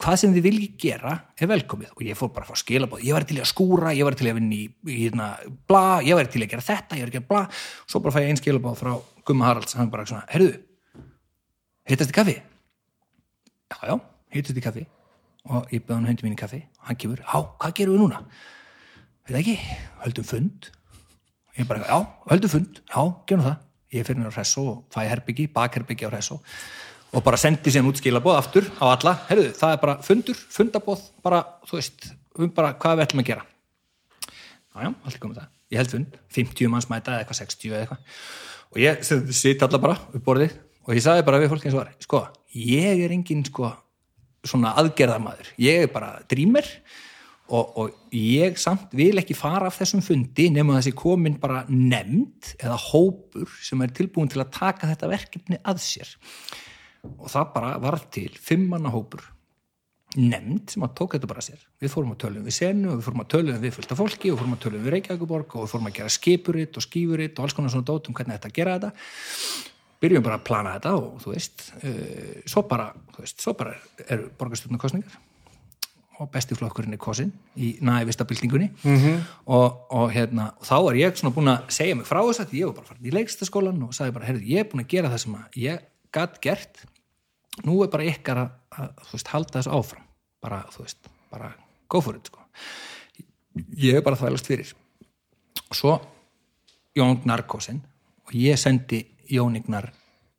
hvað 0.00 0.18
sem 0.20 0.34
þið 0.34 0.44
viljið 0.44 0.74
gera 0.80 1.12
er 1.40 1.50
velkomið. 1.50 1.92
Og 1.96 2.02
ég 2.06 2.18
fór 2.18 2.32
bara 2.34 2.46
að 2.46 2.52
fá 2.52 2.62
skilabóð, 2.62 3.04
ég 3.06 3.16
var 3.16 3.26
til 3.28 3.38
að 3.40 3.48
skúra 3.50 3.94
ég 3.96 4.06
var 4.06 4.16
til 4.18 4.28
að 4.30 4.38
vinna 4.38 4.56
í, 4.56 4.66
í 4.92 4.98
hérna, 5.04 5.28
bla 5.68 5.84
ég 6.04 6.18
var 6.18 6.28
til 6.32 6.42
að 6.44 6.52
gera 6.52 6.66
þetta, 6.66 6.98
ég 6.98 7.06
var 7.06 7.12
ekki 7.12 7.22
að 7.22 7.28
bla. 7.30 7.42
Svo 7.86 8.02
bara 8.04 8.14
fæ 8.16 8.20
ég 8.24 8.32
einn 8.32 8.40
skilabóð 8.40 8.78
frá 8.82 8.92
Gumma 9.26 9.48
Haralds. 9.48 9.76
Hann 9.78 9.92
bara 9.92 10.06
svona, 10.08 10.26
heyrðu 10.32 10.52
hittast 11.88 12.12
í 12.12 12.16
kaffi? 12.16 12.36
Já, 13.72 13.78
já, 13.90 13.96
hittast 14.36 14.60
í 14.60 14.64
kaffi. 14.64 14.86
Og 15.46 15.68
ég 15.72 15.84
byrði 15.84 16.00
hann 16.00 16.10
hundi 16.10 16.26
mín 16.26 16.36
í 16.36 16.40
kaffi. 16.40 16.62
Og 16.80 16.90
hann 16.90 17.00
kemur, 17.00 17.22
já, 17.24 17.44
hvað 17.62 17.76
gerum 17.80 17.96
við 17.96 18.04
núna? 18.04 18.24
Veit 19.26 19.38
ekki, 19.40 19.58
höldum 20.04 20.26
fund. 20.26 20.72
Ég 21.56 21.68
bara, 21.70 21.86
já, 21.88 22.00
höldum 22.30 22.52
fund. 22.52 22.82
Já, 22.90 23.00
gerum 23.30 23.46
það, 23.46 23.62
ég 23.96 24.08
fyrir 24.08 24.20
mér 24.20 24.34
á 24.34 24.36
Hressó 24.36 24.66
og 24.74 24.82
fæ 24.92 25.06
herbyggi, 25.06 25.48
bakherbyggi 25.54 26.06
á 26.06 26.12
Hressó 26.12 26.42
og 27.14 27.24
bara 27.24 27.38
sendi 27.40 27.72
síðan 27.72 27.90
út 27.90 28.00
skilaboð 28.00 28.38
aftur 28.38 28.66
á 28.82 28.84
alla, 28.90 29.14
herruðu, 29.28 29.52
það 29.58 29.74
er 29.74 29.82
bara 29.82 29.96
fundur 30.04 30.40
fundaboð, 30.56 31.04
bara, 31.24 31.42
þú 31.68 31.78
veist 31.78 32.08
um 32.36 32.50
bara 32.56 32.74
hvað 32.80 32.98
við 32.98 33.06
ætlum 33.06 33.22
að 33.22 33.30
gera. 33.30 33.46
Já, 34.26 34.82
já, 34.82 34.90
allt 34.90 35.14
er 35.14 35.22
komið 35.22 35.40
það, 35.40 35.48
ég 35.72 35.80
held 35.80 35.94
fund 35.94 36.20
50 36.36 36.72
manns 36.72 36.90
mæta 36.90 37.14
eða 37.14 37.24
eitthvað 37.24 37.40
60 37.40 37.72
eða 37.72 37.82
eitthvað. 37.84 38.20
Og 38.74 38.82
ég 38.82 39.34
sitt 39.38 39.64
alla 39.64 39.82
bara 39.82 39.96
upp 40.10 40.26
borðið 40.26 40.58
og 40.86 40.94
ég 40.94 41.02
sagði 41.04 41.26
bara 41.26 41.40
við 41.42 41.52
fólk 41.54 41.66
eins 41.66 41.76
og 41.76 41.82
var 41.82 41.94
sko, 42.04 42.22
ég 42.56 43.02
er 43.06 43.14
engin 43.14 43.44
sko 43.46 43.72
svona 44.46 44.74
aðgerðamaður, 44.78 45.50
ég 45.62 45.86
er 45.86 45.90
bara 45.90 46.12
drýmer 46.30 46.68
og, 47.46 47.78
og 47.78 48.14
ég 48.14 48.58
samt 48.58 48.94
vil 48.96 49.14
ekki 49.20 49.36
fara 49.38 49.70
af 49.70 49.78
þessum 49.80 50.02
fundi 50.04 50.48
nema 50.54 50.78
þessi 50.78 50.92
komin 50.98 51.38
bara 51.42 51.64
nefnd 51.70 52.54
eða 52.58 52.78
hópur 52.88 53.50
sem 53.62 53.82
er 53.82 53.94
tilbúin 53.94 54.30
til 54.30 54.42
að 54.42 54.52
taka 54.58 54.90
þetta 54.90 55.10
verkefni 55.10 55.60
að 55.62 55.82
sér 55.84 56.14
og 57.18 57.30
það 57.32 57.50
bara 57.54 57.72
var 57.82 57.98
til 58.12 58.30
fimmanna 58.42 58.92
hópur. 58.94 59.24
Nefnd 60.16 60.72
sem 60.72 60.84
að 60.86 60.94
tók 60.96 61.16
þetta 61.16 61.28
bara 61.28 61.44
sér. 61.44 61.60
Við 61.82 61.92
fórum 61.92 62.14
að 62.14 62.20
tölum 62.24 62.46
við 62.46 62.56
senu 62.56 62.92
og 62.92 63.00
við 63.00 63.06
fórum 63.08 63.22
að 63.24 63.30
tölum 63.34 63.62
við 63.62 63.74
fullta 63.76 63.98
fólki 63.98 64.30
og 64.30 64.36
við 64.36 64.42
fórum 64.42 64.56
að 64.56 64.62
tölum 64.64 64.84
við 64.86 64.94
Reykjavíkuborg 64.94 65.56
og 65.56 65.66
við 65.66 65.72
fórum 65.74 65.88
að 65.90 65.96
gera 65.98 66.14
skipuritt 66.14 66.78
og 66.78 66.86
skífuritt 66.86 67.38
og 67.38 67.46
alls 67.46 67.56
konar 67.56 67.74
svona 67.74 67.88
dótum 67.90 68.16
hvernig 68.16 68.38
þetta 68.38 68.54
gera 68.56 68.76
þetta. 68.78 68.92
Byrjum 70.00 70.24
bara 70.24 70.38
að 70.38 70.46
plana 70.46 70.74
þetta 70.76 70.94
og 71.00 71.20
þú 71.24 71.34
veist 71.34 71.66
uh, 71.82 72.34
svo 72.48 72.64
bara, 72.70 72.90
þú 73.16 73.24
veist, 73.26 73.44
svo 73.44 73.56
bara 73.58 73.76
eru 74.06 74.30
borgarstjórnarkostningar 74.38 75.20
og 76.22 76.30
bestiflokkurinn 76.32 76.96
er 76.96 77.00
kosin 77.00 77.32
í 77.60 77.74
nævista 77.84 78.24
byltingunni 78.24 78.70
-hmm. 78.82 79.20
og, 79.46 79.92
og 79.92 80.12
hérna 80.12 80.52
þá 80.62 80.90
er 80.90 80.96
ég 80.96 81.16
svona 81.16 81.34
búin 81.34 81.48
að 81.48 81.68
segja 81.68 81.94
mig 81.94 82.06
frá 82.06 82.20
þess 82.24 82.40
að 82.40 82.54
ég 82.54 82.66
var 82.66 82.74
bara 82.74 82.86
farin 82.86 83.06
í 83.06 83.14
leikstaskólan 83.14 83.82
og 83.82 83.94
sagði 83.94 84.12
bara, 84.12 84.24
heyrðu, 84.24 84.44
ég 84.46 84.58
er 84.58 84.68
búin 84.70 84.84
að 84.84 84.88
gera 84.88 85.10
það 85.10 85.18
sem 85.18 85.34
að 85.34 85.44
ég 85.56 85.80
gatt 86.12 86.40
gert 86.40 86.86
nú 87.64 87.78
er 87.84 87.92
bara 87.92 88.08
ykkar 88.10 88.42
að, 88.42 88.50
að 88.76 89.12
veist, 89.12 89.30
halda 89.32 89.58
þessu 89.58 89.72
áfram. 89.76 90.04
Bara, 90.44 90.60
þú 90.74 90.84
veist, 90.84 91.08
bara 91.32 91.52
go 91.88 92.02
for 92.04 92.18
it, 92.18 92.28
sko. 92.28 92.42
Ég 93.80 93.98
er 93.98 94.04
bara 94.04 94.18
þvælast 94.20 94.50
fyrir. 94.50 94.72
Og 95.66 95.78
svo 95.78 95.94
Jón 96.96 97.22
Narkosin 97.28 97.80
og 98.26 98.34
ég 98.36 98.58
sendi 98.60 99.02
Jón 99.32 99.56
Ignar 99.58 99.88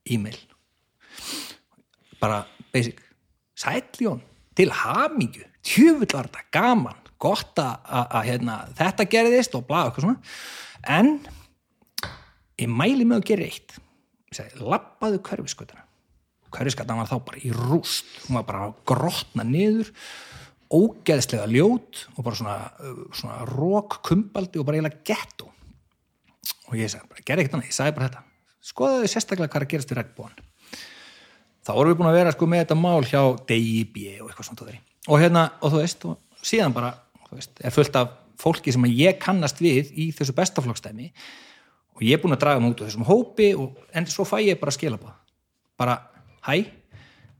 e-mail. 0.07 0.37
Bara 2.21 2.43
basic. 2.73 3.01
Sæll 3.57 4.03
Jón, 4.03 4.21
til 4.55 4.71
hamingju. 4.73 5.47
Tjöfull 5.65 6.13
var 6.13 6.29
þetta 6.29 6.45
gaman. 6.53 7.03
Gott 7.17 7.57
að, 7.57 8.13
hérna, 8.27 8.59
þetta 8.77 9.07
gerðist 9.09 9.55
og 9.57 9.65
bla, 9.65 9.87
eitthvað 9.87 10.05
svona. 10.05 10.19
En 10.85 11.15
ég 12.61 12.69
mæli 12.69 13.07
mig 13.09 13.17
að 13.17 13.27
gera 13.31 13.47
eitt. 13.49 13.79
Ég 14.29 14.37
segi, 14.37 14.61
lappaðu 14.61 15.23
hverfiskutuna 15.25 15.86
hverfiskutuna 16.53 17.01
var 17.01 17.11
þá 17.11 17.17
bara 17.27 17.43
í 17.43 17.51
rúst. 17.55 18.09
Hún 18.25 18.39
var 18.39 18.47
bara 18.47 18.71
grotna 18.87 19.45
niður 19.47 19.91
ógeðslega 20.73 21.47
ljót 21.47 22.07
og 22.15 22.25
bara 22.25 22.35
svona, 22.35 22.57
uh, 22.83 23.05
svona 23.15 23.45
rók 23.47 24.01
kumbaldi 24.03 24.59
og 24.59 24.67
bara 24.67 24.81
eiginlega 24.81 25.05
getto 25.07 25.53
og 26.67 26.75
ég 26.75 26.91
sagði 26.91 27.13
bara, 27.13 27.23
gerði 27.23 27.45
ekkert 27.45 27.55
annað, 27.55 27.69
ég 27.69 27.77
sagði 27.77 27.95
bara 27.95 28.09
þetta. 28.09 28.23
Skoðaðu 28.67 29.09
sérstaklega 29.13 29.51
hvað 29.53 29.61
er 29.61 29.65
að 29.65 29.71
gerast 29.71 29.93
í 29.93 29.97
regnbúan 29.97 30.35
þá 31.67 31.73
vorum 31.75 31.91
við 31.91 31.99
búin 31.99 32.09
að 32.11 32.17
vera 32.21 32.33
sko 32.35 32.47
með 32.47 32.63
þetta 32.63 32.77
mál 32.79 33.01
hjá 33.07 33.21
DIB 33.49 33.97
og 34.21 34.29
eitthvað 34.29 34.47
svona 34.47 34.77
og 35.07 35.21
hérna, 35.21 35.43
og 35.63 35.73
þú 35.73 35.81
veist, 35.81 36.05
og 36.07 36.47
síðan 36.47 36.75
bara 36.75 36.93
þú 37.27 37.39
veist, 37.39 37.59
er 37.63 37.75
fullt 37.75 37.99
af 37.99 38.13
fólki 38.39 38.73
sem 38.73 38.87
ég 38.91 39.19
kannast 39.19 39.59
við 39.63 39.91
í 39.95 40.09
þessu 40.15 40.35
bestaflokkstæmi 40.37 41.09
og 41.97 42.03
ég 42.05 42.17
er 42.17 42.21
búin 42.23 42.35
að 42.35 42.43
draga 42.43 42.61
mig 42.61 42.75
út 42.75 42.83
úr 42.83 42.89
þessum 42.89 43.07
hópi 43.07 43.49
og, 43.57 43.79
en 43.91 44.07
svo 44.11 44.27
fæ 44.27 44.37
ég 44.45 44.59
bara 44.61 44.75
skilabóð 44.75 45.15
bara, 45.79 45.97
hæ? 46.47 46.55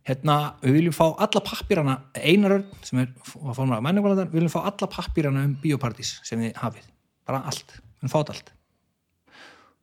Hérna, 0.08 0.36
við 0.64 0.78
viljum 0.78 0.96
fá 0.96 1.06
alla 1.10 1.42
pappirana 1.44 1.98
einarörn 2.16 2.68
sem 2.88 3.02
er 3.02 3.10
að 3.26 3.58
fórna 3.58 3.80
af 3.80 3.84
menningvalandar, 3.84 4.30
við 4.32 4.40
viljum 4.40 4.54
fá 4.54 4.62
alla 4.62 4.88
pappirana 4.92 5.44
um 5.44 5.58
biopartís 5.64 6.14
sem 6.28 6.40
þið 6.46 6.62
hafið, 6.62 6.86
bara 7.28 7.42
allt. 7.50 7.76
Við 7.76 8.06
viljum 8.06 8.14
fá 8.14 8.20
allt. 8.22 8.54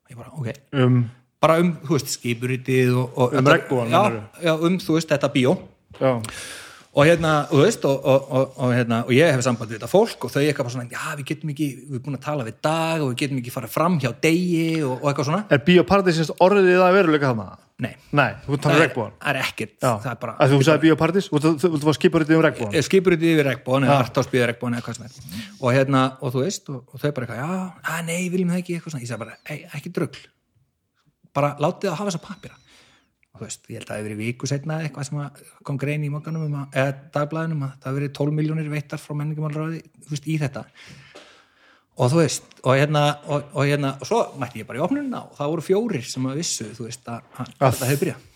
Og 0.05 0.13
ég 0.13 0.19
bara, 0.21 0.33
ok. 0.39 0.49
Um, 0.81 0.97
bara 1.45 1.59
um, 1.61 1.71
þú 1.85 1.97
veist, 1.97 2.13
skipuritið 2.17 2.97
og, 2.97 3.19
og 3.21 3.37
Um 3.37 3.51
regnbogann, 3.53 3.93
já, 3.93 4.23
já, 4.47 4.53
um, 4.55 4.79
þú 4.81 4.97
veist, 4.97 5.13
þetta 5.13 5.29
bíó. 5.33 5.53
Já, 5.99 6.11
og 6.95 7.03
hérna, 7.03 7.31
þú 7.49 7.59
veist 7.59 7.83
og, 7.89 8.05
og, 8.07 8.29
og, 8.31 8.53
og, 8.55 8.71
hérna, 8.71 9.01
og 9.03 9.11
ég 9.11 9.27
hef 9.35 9.43
samband 9.43 9.67
við 9.71 9.77
þetta 9.81 9.89
fólk 9.91 10.25
og 10.25 10.31
þau 10.31 10.41
eitthvað 10.45 10.71
svona, 10.71 10.87
já 10.87 11.15
við 11.19 11.25
getum 11.33 11.51
ekki 11.51 11.67
við 11.75 11.91
erum 11.91 12.03
búin 12.05 12.15
að 12.15 12.23
tala 12.23 12.45
við 12.47 12.55
dag 12.63 13.03
og 13.03 13.07
við 13.11 13.17
getum 13.23 13.41
ekki 13.41 13.51
fara 13.51 13.67
fram 13.67 13.99
hjá 13.99 14.09
degi 14.23 14.83
og, 14.87 14.95
og 15.01 15.07
eitthvað 15.11 15.29
svona. 15.29 15.43
Er 15.51 15.59
Bíóparadís 15.67 16.31
orðið 16.39 16.69
það 16.71 16.85
að 16.87 16.97
veruleika 16.99 17.31
þarna? 17.33 17.47
nei, 17.75 17.91
Nei, 18.15 18.31
þú 18.45 18.55
talar 18.63 18.87
það 18.87 19.03
er, 19.03 19.15
er 19.27 19.35
ekkert. 19.41 19.73
Það 19.83 20.05
er 20.13 20.19
bara, 20.21 20.33
þú 20.47 20.59
sagði 20.63 20.79
og 20.95 21.41
þú 21.43 21.49
þú- 21.59 21.71
þú 21.75 21.85
var 21.89 21.97
skipur 21.97 22.23
þetta 22.23 22.37
um 22.37 22.43
regnbúan 22.45 22.71
ég 22.77 22.85
skipur 22.87 23.11
þetta 23.17 23.27
yfir 23.33 23.45
regnbóðan 23.49 23.87
eða 23.89 23.97
artásbyður 24.05 24.47
regnbóðan 24.53 24.77
eða 24.77 24.85
hvað 24.85 24.95
sem 24.95 25.05
er 25.05 25.11
og 25.59 25.69
hérna, 25.75 26.01
og 26.21 26.31
þú 26.31 26.39
veist, 26.45 26.63
og, 26.71 26.79
þau 27.01 27.11
bara 27.11 27.25
eitthvað 27.27 27.41
já, 27.43 27.51
nei, 28.07 28.29
viljum 28.31 28.49
það 28.53 28.61
ekki, 28.63 28.73
eitthvað 28.79 28.91
svona 28.95 29.03
veist, 33.43 33.65
ég 33.69 33.79
held 33.79 33.87
að 33.87 33.91
það 33.91 33.97
hefur 33.99 34.09
verið 34.09 34.21
viku 34.23 34.49
setna 34.49 34.77
eitthvað 34.83 35.09
sem 35.09 35.47
kom 35.67 35.79
grein 35.81 36.05
í 36.05 36.11
mokkanum 36.13 36.45
um 36.47 36.59
eða 36.65 36.93
dagblæðinum 37.15 37.65
að 37.65 37.73
það 37.73 37.89
hefur 37.89 37.99
verið 37.99 38.13
12 38.19 38.37
miljónir 38.39 38.69
veittar 38.71 39.01
frá 39.01 39.17
menningamálráði, 39.19 39.81
þú 40.05 40.13
veist, 40.15 40.29
í 40.29 40.37
þetta 40.43 40.63
og 41.95 42.11
þú 42.11 42.21
veist, 42.21 42.47
og 42.63 42.79
hérna 42.79 43.03
og, 43.25 43.51
og 43.55 43.67
hérna, 43.67 43.95
og 43.99 44.07
svo 44.09 44.21
mætti 44.39 44.63
ég 44.63 44.69
bara 44.69 44.79
í 44.79 44.85
opnunina 44.85 45.25
og 45.27 45.35
það 45.37 45.51
voru 45.53 45.67
fjórir 45.67 46.07
sem 46.07 46.31
að 46.31 46.39
vissu, 46.41 46.69
þú 46.77 46.87
veist, 46.87 47.03
að, 47.07 47.27
að, 47.35 47.51
að 47.59 47.75
þetta 47.75 47.91
hefur 47.91 48.03
byrjað 48.05 48.31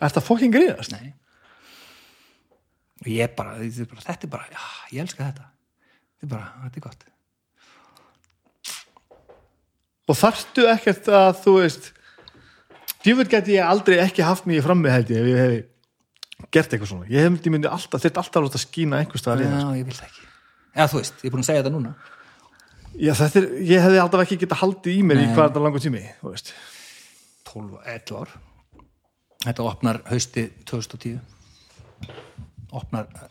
Er 0.00 0.08
þetta 0.08 0.24
fokkin 0.24 0.52
gríðast? 0.52 0.94
Nei. 0.96 1.12
Og 3.04 3.08
ég 3.12 3.32
bara, 3.36 3.58
þetta 3.60 3.84
er 3.84 3.88
bara, 3.90 4.04
þetta 4.06 4.26
er 4.26 4.32
bara, 4.32 4.46
já, 4.48 4.62
ég 4.94 5.04
elska 5.04 5.26
þetta. 5.26 5.48
Þetta 6.16 6.26
er 6.26 6.32
bara, 6.32 6.46
þetta 6.64 6.80
er 6.80 6.84
gott. 6.86 7.06
Og 10.10 10.18
þarftu 10.18 10.66
ekkert 10.72 11.10
að 11.20 11.30
þú 11.44 11.54
veist 11.58 11.90
djúvel 13.04 13.28
geti 13.30 13.56
ég 13.56 13.66
aldrei 13.66 13.98
ekki 14.02 14.24
haft 14.26 14.48
mig 14.48 14.60
í 14.60 14.64
frammi 14.64 14.92
held 14.92 15.12
ég 15.12 15.20
ef 15.20 15.30
ég 15.30 15.40
hef 15.40 16.48
gert 16.54 16.72
eitthvað 16.72 16.90
svona 16.92 17.08
ég 17.10 17.26
hef 17.26 17.50
myndi 17.52 17.68
alltaf, 17.70 18.02
þetta 18.02 18.22
alltaf 18.22 18.40
að 18.40 18.48
láta 18.48 18.62
skína 18.62 19.00
einhvers 19.02 19.24
staðar 19.24 19.44
í 19.44 19.48
það 19.50 19.60
Já, 19.60 19.78
ég 19.80 19.88
vil 19.88 19.96
það 19.98 20.08
ekki. 20.10 20.26
Já, 20.70 20.84
þú 20.86 21.00
veist, 21.00 21.16
ég 21.20 21.28
er 21.28 21.34
búin 21.34 21.42
að 21.42 21.48
segja 21.48 21.62
þetta 21.62 21.72
núna. 21.74 21.94
Já, 23.00 23.12
þetta 23.18 23.40
er, 23.40 23.48
ég 23.70 23.84
hefði 23.84 24.00
alltaf 24.02 24.22
ekki 24.24 24.38
geta 24.44 24.60
haldið 24.60 24.96
í 24.96 25.02
mér 25.06 25.20
í 25.20 25.26
Nei. 25.26 25.32
hvað 25.34 25.48
þetta 25.48 25.64
langur 25.64 25.84
tími 25.84 26.02
þú 26.20 26.32
veist. 26.34 26.52
12, 27.50 27.80
11 27.94 28.20
ár. 28.20 28.34
Þetta 29.46 29.66
opnar 29.66 30.00
haustið 30.10 30.50
2010. 30.68 31.20
Opnar 32.80 33.08
uh, 33.10 33.28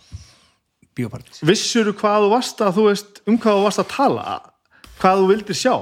biopartís. 0.98 1.44
Vissuru 1.48 1.94
hvað 1.98 2.26
þú 2.26 2.32
varst 2.34 2.64
að 2.66 2.80
þú 2.80 2.88
veist 2.90 3.22
um 3.26 3.40
hvað 3.40 3.60
þú 3.60 3.68
varst 3.68 3.84
að 3.84 3.92
tala 3.94 4.26
hvað 5.00 5.22
þú 5.22 5.30
vildir 5.32 5.60
sjá 5.60 5.76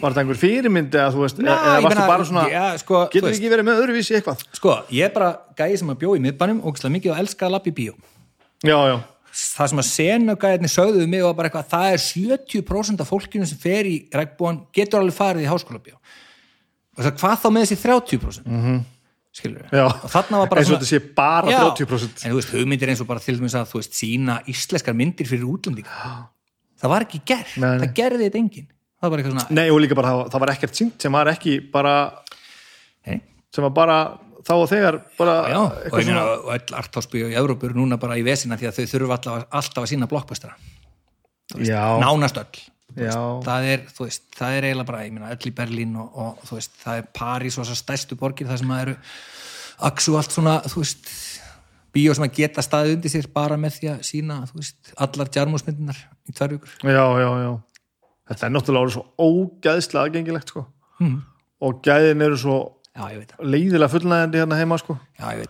var 0.00 0.12
þetta 0.12 0.22
einhver 0.22 0.40
fyrirmyndi 0.40 1.00
að 1.00 1.16
þú 1.16 1.24
veist 1.24 1.40
Ná, 1.40 1.50
eða 1.54 1.80
varstu 1.84 1.94
meina, 1.94 2.06
bara 2.10 2.26
svona 2.28 2.44
já, 2.50 2.64
sko, 2.82 3.00
getur 3.12 3.28
veist. 3.28 3.40
ekki 3.40 3.52
verið 3.52 3.68
með 3.68 3.80
öðruvísi 3.82 4.16
eitthvað? 4.18 4.44
Sko, 4.58 4.76
ég 4.94 5.08
er 5.08 5.14
bara 5.14 5.30
gæði 5.58 5.80
sem 5.80 5.92
að 5.94 6.00
bjó 6.02 6.14
í 6.14 6.22
miðbænum 6.24 6.62
og 6.62 6.72
ógeðslega 6.72 6.96
mikið 6.98 7.14
og 7.14 7.20
elska 7.24 7.48
að 7.48 7.54
lappa 7.56 7.70
í 7.70 7.76
bíó. 7.78 7.94
já, 8.64 8.78
já, 8.90 8.96
það 9.34 9.70
sem 9.72 9.82
að 9.82 9.88
senugæðinni 9.90 10.70
sögðu 10.70 11.02
við 11.02 11.12
mig 11.14 11.24
var 11.24 11.36
bara 11.38 11.50
eitthvað, 11.50 11.70
það 11.72 11.92
er 11.92 12.02
70% 12.04 13.04
af 13.04 13.10
fólkinu 13.10 13.48
sem 13.50 13.60
fer 13.60 13.88
í 13.90 13.96
regnbúan 14.14 14.60
getur 14.74 15.00
alveg 15.00 15.16
farið 15.16 15.46
í 15.46 15.50
háskóla 15.50 15.82
bíó 15.82 15.96
og 16.94 17.06
það 17.06 17.16
hvað 17.22 17.40
þá 17.42 17.48
með 17.54 17.64
þessi 17.64 17.80
30% 17.82 18.44
mm 18.46 18.60
-hmm. 18.64 18.84
skilur 19.34 19.64
við 19.72 19.82
og 19.88 20.12
þarna 20.12 20.42
var 20.42 20.52
bara 20.52 20.62
eins 20.62 20.70
og 20.70 20.78
þetta 20.78 20.90
sé 20.92 21.00
bara 21.16 21.50
Já, 21.50 21.58
30% 21.64 22.24
en 22.24 22.30
þú 22.30 22.38
veist, 22.38 22.54
hugmyndir 22.54 22.92
eins 22.92 23.02
og 23.02 23.10
bara 23.10 23.24
til 23.24 23.36
dæmis 23.38 23.56
að 23.58 23.72
þú 23.72 23.80
veist, 23.80 23.98
sína 23.98 24.38
íslenskar 24.46 24.94
myndir 24.94 25.26
fyrir 25.26 25.48
útlendinga. 25.48 25.90
Það 26.84 26.90
var 26.90 27.04
ekki 27.06 27.20
nei. 27.56 27.78
það 27.80 27.92
gerði 27.94 28.24
þetta 28.26 28.38
enginn 28.38 28.68
það 29.04 29.14
var 29.14 29.22
eitthvað 29.22 29.36
svona 29.36 29.58
Nei, 29.60 29.66
og 29.70 29.80
líka 29.84 29.98
bara 29.98 30.12
það, 30.12 30.22
það 30.34 30.44
var 30.44 30.52
ekkert 30.54 30.78
sínt 30.80 31.06
sem 31.06 31.18
var 31.18 31.30
ekki 31.32 31.56
bara 31.72 31.94
Nei. 33.08 33.18
sem 33.54 33.66
var 33.66 33.74
bara 33.76 33.98
þá 34.44 34.54
og 34.56 34.68
þegar 34.70 35.00
bara 35.18 35.34
já, 35.48 35.58
og, 35.60 35.80
eitthvað 35.80 36.06
svona... 36.08 36.24
og 36.34 36.52
öll 36.54 36.78
artásbíó 36.80 37.30
í 37.32 37.36
Evrópu 37.40 37.68
eru 37.68 37.80
núna 37.80 37.98
bara 38.00 38.18
í 38.20 38.24
vesina 38.26 38.58
því 38.60 38.70
að 38.70 38.78
þau 38.78 38.92
þurfa 38.92 39.18
alltaf, 39.18 39.44
alltaf 39.60 39.84
að 39.84 39.90
sína 39.92 40.08
blokkbæstra 40.10 40.54
já, 41.64 41.82
nánast 42.00 42.40
öll. 42.40 42.64
Já, 42.94 43.16
það 43.42 43.68
er, 43.72 43.80
veist, 43.98 44.26
það 44.36 44.56
er 44.56 44.66
eiginlega 44.68 44.86
bara, 44.86 44.98
ég 45.02 45.14
meina, 45.16 45.30
öll 45.34 45.48
í 45.48 45.54
Berlín 45.56 45.96
og, 45.98 46.12
og 46.14 46.52
veist, 46.52 46.76
það 46.78 47.00
er 47.00 47.08
París 47.16 47.56
og 47.56 47.64
þessar 47.64 47.80
stærstu 47.80 48.18
borgir 48.20 48.46
það 48.46 48.60
sem 48.60 48.70
það 48.70 48.82
eru 48.84 48.94
aksu 49.88 50.14
allt 50.20 50.36
svona, 50.36 50.58
veist 50.76 51.10
bíó 51.94 52.14
sem 52.14 52.26
að 52.26 52.36
geta 52.38 52.62
staðið 52.62 52.96
undir 52.98 53.12
sér 53.12 53.28
bara 53.34 53.58
með 53.60 53.78
því 53.78 53.90
að 53.92 54.04
sína, 54.06 54.40
allar 55.06 55.30
djarmúsmyndinar 55.34 55.98
í 56.28 56.34
tvær 56.36 56.54
vikur. 56.54 56.76
já, 56.86 57.04
já, 57.24 57.30
já 57.42 57.50
þetta 58.28 58.46
er 58.46 58.54
náttúrulega 58.54 58.94
svo 58.94 59.04
ógæðslega 59.18 60.04
aðgengilegt 60.08 60.48
sko 60.54 60.66
Mhm. 61.00 61.18
og 61.60 61.82
gæðin 61.82 62.22
eru 62.22 62.36
svo 62.36 62.56
Já, 62.94 63.02
það. 63.10 63.42
leiðilega 63.42 63.90
fullnæðandi 63.90 64.38
hérna 64.40 64.56
heima 64.60 64.78
sko 64.78 64.98
Já, 65.18 65.26
það. 65.34 65.48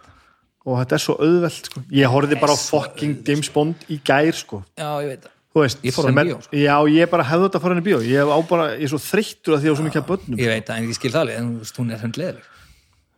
og 0.67 0.79
þetta 0.81 0.93
er 0.95 1.03
svo 1.05 1.15
auðvelt 1.21 1.69
sko 1.71 1.81
ég 1.93 2.07
horfði 2.09 2.41
bara 2.41 2.53
á 2.57 2.59
fucking 2.59 3.23
James 3.29 3.49
Bond 3.53 3.75
í 3.91 4.01
gær 4.03 4.33
sko 4.35 4.63
Já, 4.79 4.89
ég 5.03 5.09
veit 5.09 5.21
það. 5.23 5.31
Veist, 5.55 5.79
Ég 5.87 5.95
fór 5.95 6.07
hann 6.11 6.17
í 6.17 6.19
er- 6.19 6.27
bíó, 6.35 6.43
sko. 6.43 6.51
já, 6.57 6.77
ég 6.91 7.11
bara 7.11 7.23
hefði 7.23 7.45
þetta 7.47 7.59
að 7.59 7.63
fara 7.63 7.75
hann 7.75 7.83
í 7.85 7.87
bíó 7.87 7.99
ég, 8.03 8.49
bara, 8.49 8.65
ég 8.75 8.83
er 8.83 8.89
svo 8.91 8.99
þreyttur 8.99 9.55
að 9.55 9.61
því 9.63 9.71
á 9.71 9.75
svo 9.79 9.85
mikið 9.87 10.01
að 10.03 10.07
börnum 10.09 10.39
Ég 10.41 10.49
veit 10.51 10.67
það, 10.67 10.77
en 10.79 10.89
ég 10.89 10.95
skil 10.99 11.11
það 11.13 11.21
alveg, 11.21 11.37
en 11.39 11.61
hún 11.79 11.93
er 11.95 11.99
hundleðileg. 12.03 12.43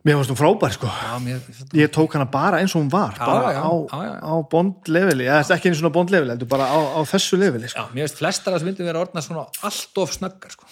Mér 0.07 0.17
fannst 0.19 0.31
hún 0.31 0.39
frábær 0.39 0.73
sko 0.77 0.89
Já, 0.89 1.13
mér, 1.23 1.41
ég 1.77 1.91
tók 1.93 2.15
hana 2.15 2.27
bara 2.31 2.61
eins 2.63 2.73
og 2.75 2.81
hún 2.85 2.91
var 2.93 3.17
Já, 3.17 3.25
bara 3.27 3.53
já, 3.57 3.63
á, 3.67 3.99
á 4.23 4.33
bond-leveli 4.51 5.27
eða 5.27 5.55
ekki 5.57 5.71
eins 5.71 5.83
og 5.83 5.93
bond-leveli, 5.95 6.33
heldur 6.35 6.49
bara 6.51 6.69
á, 6.71 6.77
á 6.95 6.99
þessu 7.11 7.39
leveli 7.41 7.67
sko. 7.71 7.83
já, 7.83 7.93
mér 7.95 8.07
veist 8.07 8.21
flestar 8.21 8.55
að 8.55 8.61
það 8.63 8.69
myndi 8.71 8.87
vera 8.87 9.03
orðna 9.03 9.23
svona 9.25 9.45
allt 9.67 10.01
of 10.03 10.15
snöggar, 10.15 10.55
sko. 10.55 10.69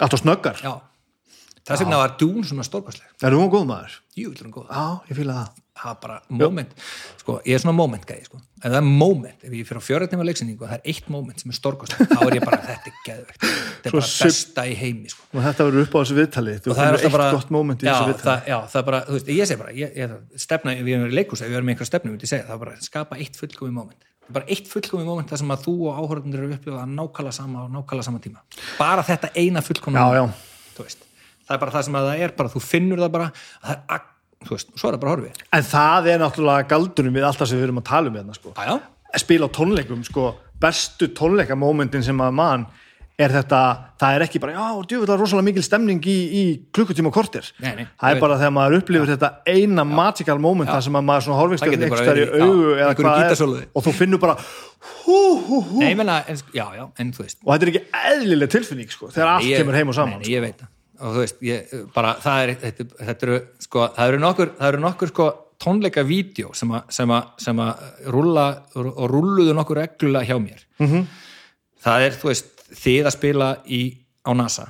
allt 0.00 0.16
á 0.16 0.18
snöggar, 0.24 0.62
Já. 0.64 0.72
Þess 1.68 1.84
vegna 1.84 2.00
var 2.00 2.14
dún 2.20 2.44
svona 2.48 2.64
stórkostleg. 2.64 3.08
er 3.22 3.36
hún 3.36 3.50
góð 3.52 3.66
maður? 3.68 3.96
Jú, 4.16 4.30
vil 4.32 4.46
hún 4.46 4.54
góða. 4.54 4.68
já, 4.72 5.10
ég 5.10 5.18
fýla 5.20 5.40
það 5.40 5.64
það 5.78 5.92
er 5.92 5.98
bara 6.02 6.16
moment 6.40 6.72
sko, 7.20 7.36
ég 7.46 7.56
er 7.56 7.62
svona 7.62 7.74
moment 7.78 8.06
gæði 8.08 8.26
sko. 8.26 8.40
ef 8.58 8.66
það 8.66 8.76
er 8.78 8.86
moment, 8.88 9.44
ef 9.46 9.54
ég 9.54 9.68
fyrir 9.68 9.80
á 9.80 9.84
fjöra 9.84 10.08
tíma 10.10 10.26
leiksendingu 10.26 10.64
og 10.66 10.72
það 10.72 10.78
er 10.78 10.92
eitt 10.92 11.10
moment 11.14 11.42
sem 11.42 11.52
er 11.52 11.58
stórkostlega 11.58 12.18
þá 12.18 12.24
er 12.26 12.36
ég 12.38 12.46
bara, 12.46 12.58
þetta 12.66 12.90
er 12.90 12.98
geðvegt 13.06 13.46
þetta 13.46 13.90
er 13.90 13.96
bara 13.96 14.10
besta 14.24 14.66
í 14.66 14.74
heimi 14.78 15.12
sko. 15.12 15.26
og 15.30 15.46
þetta 15.46 15.68
verður 15.68 15.86
upp 15.86 15.96
á 15.96 15.98
þessu 16.00 16.18
viðtali 16.18 16.56
þú 16.58 16.72
og 16.72 16.78
það 16.78 16.84
er 16.84 16.98
alltaf 16.98 17.08
eitt 17.08 17.16
bara 17.18 17.30
gott 17.36 17.54
moment 17.54 17.82
í 17.84 17.88
já, 17.88 17.92
þessu 17.94 18.10
viðtali 18.12 18.28
það, 18.28 18.52
já, 18.52 18.58
það 18.74 18.82
er 18.82 18.86
bara, 18.90 19.02
þú 19.06 19.16
veist, 19.18 19.32
ég 19.38 19.50
segi 19.50 19.62
bara 19.62 19.74
ég, 19.78 19.96
ég, 20.02 20.14
stefna, 20.46 20.74
ef 20.74 20.86
við 20.86 20.98
erum 20.98 21.08
í 21.08 21.18
leikus, 21.18 21.42
ef 21.42 21.52
við 21.52 21.60
erum 21.60 21.70
með 21.70 21.76
einhver 21.76 21.90
stefnu 21.92 22.16
það 22.28 22.54
er 22.54 22.62
bara 22.64 22.76
að 22.76 22.86
skapa 22.88 23.20
eitt 23.22 23.38
fullkomi 23.38 23.74
moment 23.74 24.08
það 24.18 24.32
er 24.32 24.38
bara 24.40 24.50
eitt 24.56 24.70
fullkomi 24.72 25.06
moment 25.06 25.30
þar 25.30 25.42
sem 25.44 25.54
að 25.54 25.66
þú 25.68 25.76
og 25.88 26.00
áhörðunir 26.02 26.42
eru 26.42 26.56
upplifað 26.58 26.82
að 26.82 26.96
nákvæmlega 26.98 27.36
sama 27.38 27.62
á 27.62 27.66
nákvæmlega 27.78 28.08
sama 28.08 28.24
tíma 28.24 28.42
bara 28.80 29.04
þetta 29.06 29.30
eina 29.38 29.62
fullkomi 29.64 29.96
Já, 30.00 30.18
já. 30.18 30.24
þú 30.76 30.84
veist, 30.88 31.07
það 31.48 31.56
er 31.56 31.62
bara 31.64 31.74
það 31.76 31.86
sem 31.88 31.98
að 31.98 32.08
það 32.10 32.24
er 32.28 32.34
bara, 32.38 32.52
þú 32.54 32.62
finnur 32.68 33.02
það 33.04 33.14
bara 33.16 33.30
það 33.64 33.94
er, 33.96 34.02
veist, 34.52 34.74
svo 34.78 34.88
er 34.90 34.96
það 34.98 35.02
bara 35.04 35.14
horfið. 35.16 35.44
En 35.58 35.68
það 35.72 36.10
er 36.14 36.20
náttúrulega 36.22 36.68
galdunum 36.74 37.16
við 37.18 37.28
allt 37.28 37.40
það 37.42 37.50
sem 37.52 37.58
við 37.62 37.68
erum 37.68 37.80
að 37.82 37.88
tala 37.88 38.12
um 38.12 38.20
hérna 38.20 38.36
sko. 38.38 38.52
spila 39.18 39.48
á 39.48 39.56
tónleikum 39.56 40.04
sko, 40.04 40.26
bestu 40.60 41.08
tónleikamómentin 41.16 42.04
sem 42.04 42.20
að 42.20 42.34
mann 42.36 42.66
er 43.18 43.32
þetta, 43.34 43.60
það 43.98 44.14
er 44.14 44.22
ekki 44.28 44.38
bara 44.42 44.52
já, 44.54 44.66
djúvill, 44.86 45.06
það 45.08 45.12
er 45.16 45.20
rosalega 45.24 45.46
mikil 45.48 45.62
stemning 45.66 46.04
í, 46.06 46.14
í 46.38 46.42
klukkutíma 46.76 47.10
og 47.10 47.16
kortir, 47.16 47.48
Nei, 47.58 47.72
nei, 47.80 47.86
það 47.98 48.12
er 48.14 48.20
bara 48.22 48.36
þegar 48.38 48.52
maður 48.54 48.76
upplifir 48.78 49.10
þetta 49.10 49.30
eina 49.50 49.84
magical 49.88 50.36
moment 50.44 50.70
þar 50.70 50.84
sem 50.86 50.98
að 51.00 51.06
maður 51.08 51.26
svona 51.26 51.40
horfist 51.40 51.66
eða 51.66 51.80
eitthvað 51.88 52.10
verið 52.12 52.22
í- 52.28 52.44
augu 52.44 52.68
já, 52.68 52.84
eða 52.84 52.94
hvað 53.00 53.24
er 53.24 53.66
og 53.74 53.86
þú 53.88 53.94
finnur 53.98 54.22
bara 54.22 54.36
hú, 54.38 55.18
hú, 55.48 55.60
hú. 55.72 55.82
Nei, 55.82 55.90
menna, 55.98 56.20
en, 56.30 56.38
já, 56.54 56.66
já, 56.78 56.84
en 57.02 57.10
og 57.18 57.50
þetta 57.50 57.58
er 57.66 57.72
ekki 57.72 57.84
eðlileg 58.12 58.54
tilfinning 58.54 58.94
sko, 58.94 59.10
þegar 59.10 59.34
allt 59.34 59.50
kemur 59.50 59.80
heim 59.80 59.90
og 59.90 59.98
saman 59.98 60.22
ég 60.30 60.44
veit 60.46 60.62
það 60.62 60.70
og 60.98 61.14
þú 61.14 61.22
veist, 61.22 61.42
ég, 61.46 61.74
bara, 61.94 62.14
það 62.22 62.40
er 62.42 62.54
þetta, 62.62 62.86
þetta 63.10 63.28
eru, 63.28 63.38
sko, 63.64 63.84
það 63.96 64.12
eru 64.12 64.20
nokkur 64.24 64.50
það 64.58 64.72
eru 64.72 64.82
nokkur, 64.82 65.12
sko, 65.12 65.28
tónleika 65.62 66.04
vídeo 66.06 66.52
sem 66.54 66.72
að, 66.74 66.90
sem 66.94 67.14
að, 67.14 67.30
sem 67.44 67.62
að 67.62 67.86
rúlla 68.14 68.46
og 68.78 69.04
rúlluðu 69.10 69.54
nokkur 69.58 69.80
reglulega 69.82 70.28
hjá 70.28 70.38
mér 70.42 70.66
-hmm. 70.78 70.86
Mhm. 70.86 71.06
það 71.84 72.06
er, 72.06 72.18
þú 72.22 72.28
veist, 72.32 72.52
þið 72.68 73.06
að 73.06 73.16
spila 73.16 73.56
í, 73.66 73.80
á 74.26 74.30
NASA 74.34 74.68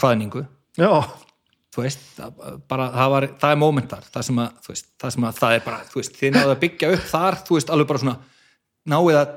hvaðningu, 0.00 0.46
já, 0.76 0.92
þú 1.74 1.82
veist 1.82 2.00
bara, 2.68 2.90
það, 2.90 3.10
var, 3.10 3.28
það 3.40 3.50
er 3.50 3.56
momentar 3.56 4.04
það 4.12 4.22
sem 4.22 4.38
að, 4.38 4.50
veist, 4.68 4.86
það 5.00 5.10
sem 5.10 5.24
að 5.24 5.38
það 5.38 5.54
er 5.54 5.64
bara, 5.64 5.80
þú 5.90 6.00
veist, 6.00 6.16
þið 6.20 6.34
náðu 6.34 6.50
að 6.50 6.60
byggja 6.60 6.92
upp 6.94 7.06
þar, 7.10 7.34
þú 7.46 7.54
veist, 7.54 7.70
alveg 7.70 7.86
bara 7.86 7.98
svona 7.98 8.16
náið 8.90 9.20
að 9.20 9.34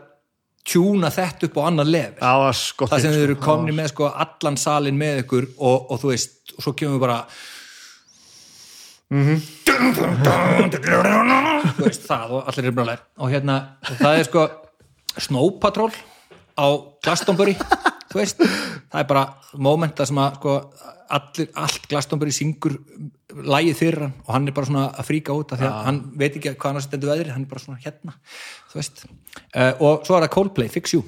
tjúna 0.64 1.10
þetta 1.12 1.50
upp 1.50 1.58
á 1.60 1.62
annar 1.68 1.90
það 2.20 2.44
var 2.44 2.56
skott 2.58 2.94
það 2.94 3.04
sem 3.04 3.12
sko. 3.12 3.20
þau 3.20 3.26
eru 3.28 3.40
komni 3.44 3.76
með 3.76 3.90
sko 3.92 4.12
allan 4.26 4.58
salin 4.60 5.00
með 5.00 5.24
ykkur 5.26 5.50
og, 5.58 5.92
og 5.92 6.02
þú 6.04 6.14
veist, 6.14 6.38
og 6.56 6.66
svo 6.66 6.74
kemur 6.80 6.96
við 6.96 7.04
bara 7.04 7.20
þú 11.76 11.86
veist 11.86 12.08
það 12.08 12.38
og 12.38 12.50
allir 12.50 12.66
eru 12.66 12.76
brálega 12.80 13.04
og 13.20 13.34
hérna, 13.34 13.60
og 13.84 14.00
það 14.00 14.20
er 14.22 14.30
sko 14.30 14.48
Snow 15.28 15.52
Patrol 15.62 15.94
á 16.58 16.68
Glastonbury, 17.04 17.56
þú 18.12 18.20
veist. 18.20 18.44
Það 18.94 19.00
er 19.02 19.10
bara 19.10 19.26
momenta 19.58 20.06
sem 20.06 20.20
að 20.22 20.38
sko 20.40 20.56
allir, 21.14 21.50
allt 21.60 21.90
Glastonbury 21.92 22.34
syngur 22.36 22.78
lægið 23.34 23.78
fyrir 23.80 24.06
hann 24.06 24.16
og 24.28 24.32
hann 24.36 24.48
er 24.48 24.56
bara 24.56 24.70
svona 24.70 24.86
að 24.94 25.08
fríka 25.10 25.36
út 25.36 25.54
af 25.54 25.62
því 25.62 25.68
að 25.70 25.78
hann 25.88 26.00
veit 26.22 26.38
ekki 26.38 26.54
hvað 26.54 26.76
hann 26.76 26.86
stendur 26.86 27.14
veðri, 27.14 27.34
hann 27.34 27.46
er 27.46 27.52
bara 27.52 27.64
svona 27.64 27.82
hérna 27.82 28.16
þú 28.72 28.80
veist, 28.80 29.06
uh, 29.58 29.72
og 29.82 30.06
svo 30.06 30.18
er 30.18 30.26
það 30.28 30.34
Coldplay, 30.38 30.70
Fix 30.74 30.94
You 30.94 31.04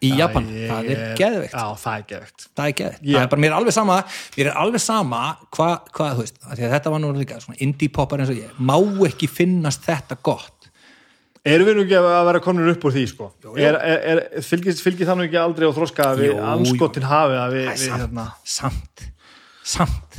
í 0.00 0.10
Japan, 0.16 0.46
Ég 0.48 0.70
það 0.70 0.86
er 0.90 1.00
geðveikt. 1.18 1.52
Já, 1.54 1.64
það 1.78 1.96
er 1.98 2.04
geðveikt. 2.08 2.44
Það 2.56 2.70
er 2.70 2.76
geðveikt, 2.78 3.02
Ég- 3.04 3.16
það 3.18 3.22
er 3.26 3.32
bara, 3.34 3.42
mér 3.44 3.50
er 3.50 3.56
alveg 3.58 3.74
sama 3.76 3.96
mér 4.36 4.46
er 4.46 4.60
alveg 4.62 4.82
sama 4.84 5.20
hvað, 5.52 5.74
hva, 5.98 6.08
þú 6.14 6.24
veist 6.24 6.40
þetta 6.62 6.94
var 6.94 7.02
nú 7.02 7.10
líka, 7.18 7.40
svona 7.42 7.60
indie 7.66 7.92
poppar 7.92 8.22
eins 8.22 8.32
og 8.32 8.40
ég. 8.40 8.54
Má 8.58 8.76
ekki 9.06 9.28
finnast 9.30 9.84
þetta 9.86 10.16
gott 10.22 10.59
Erum 11.48 11.68
við 11.70 11.76
nú 11.78 11.84
ekki 11.86 11.96
að 11.96 12.26
vera 12.28 12.40
konur 12.44 12.68
upp 12.74 12.82
úr 12.84 12.92
því 12.92 13.02
sko? 13.08 13.30
Er, 13.56 13.76
er, 13.80 14.00
er, 14.12 14.42
fylgir, 14.44 14.74
fylgir 14.76 15.08
það 15.08 15.16
nú 15.22 15.24
ekki 15.24 15.38
aldrei 15.40 15.64
á 15.64 15.72
þroska 15.72 16.08
að 16.10 16.18
við 16.26 16.42
anskotin 16.52 17.06
hafi 17.08 17.38
að 17.40 17.54
við, 17.56 17.64
Æ, 17.64 17.70
við 17.70 17.84
samt, 17.86 18.02
hérna? 18.02 18.26
samt 18.44 19.06
samt. 19.70 20.18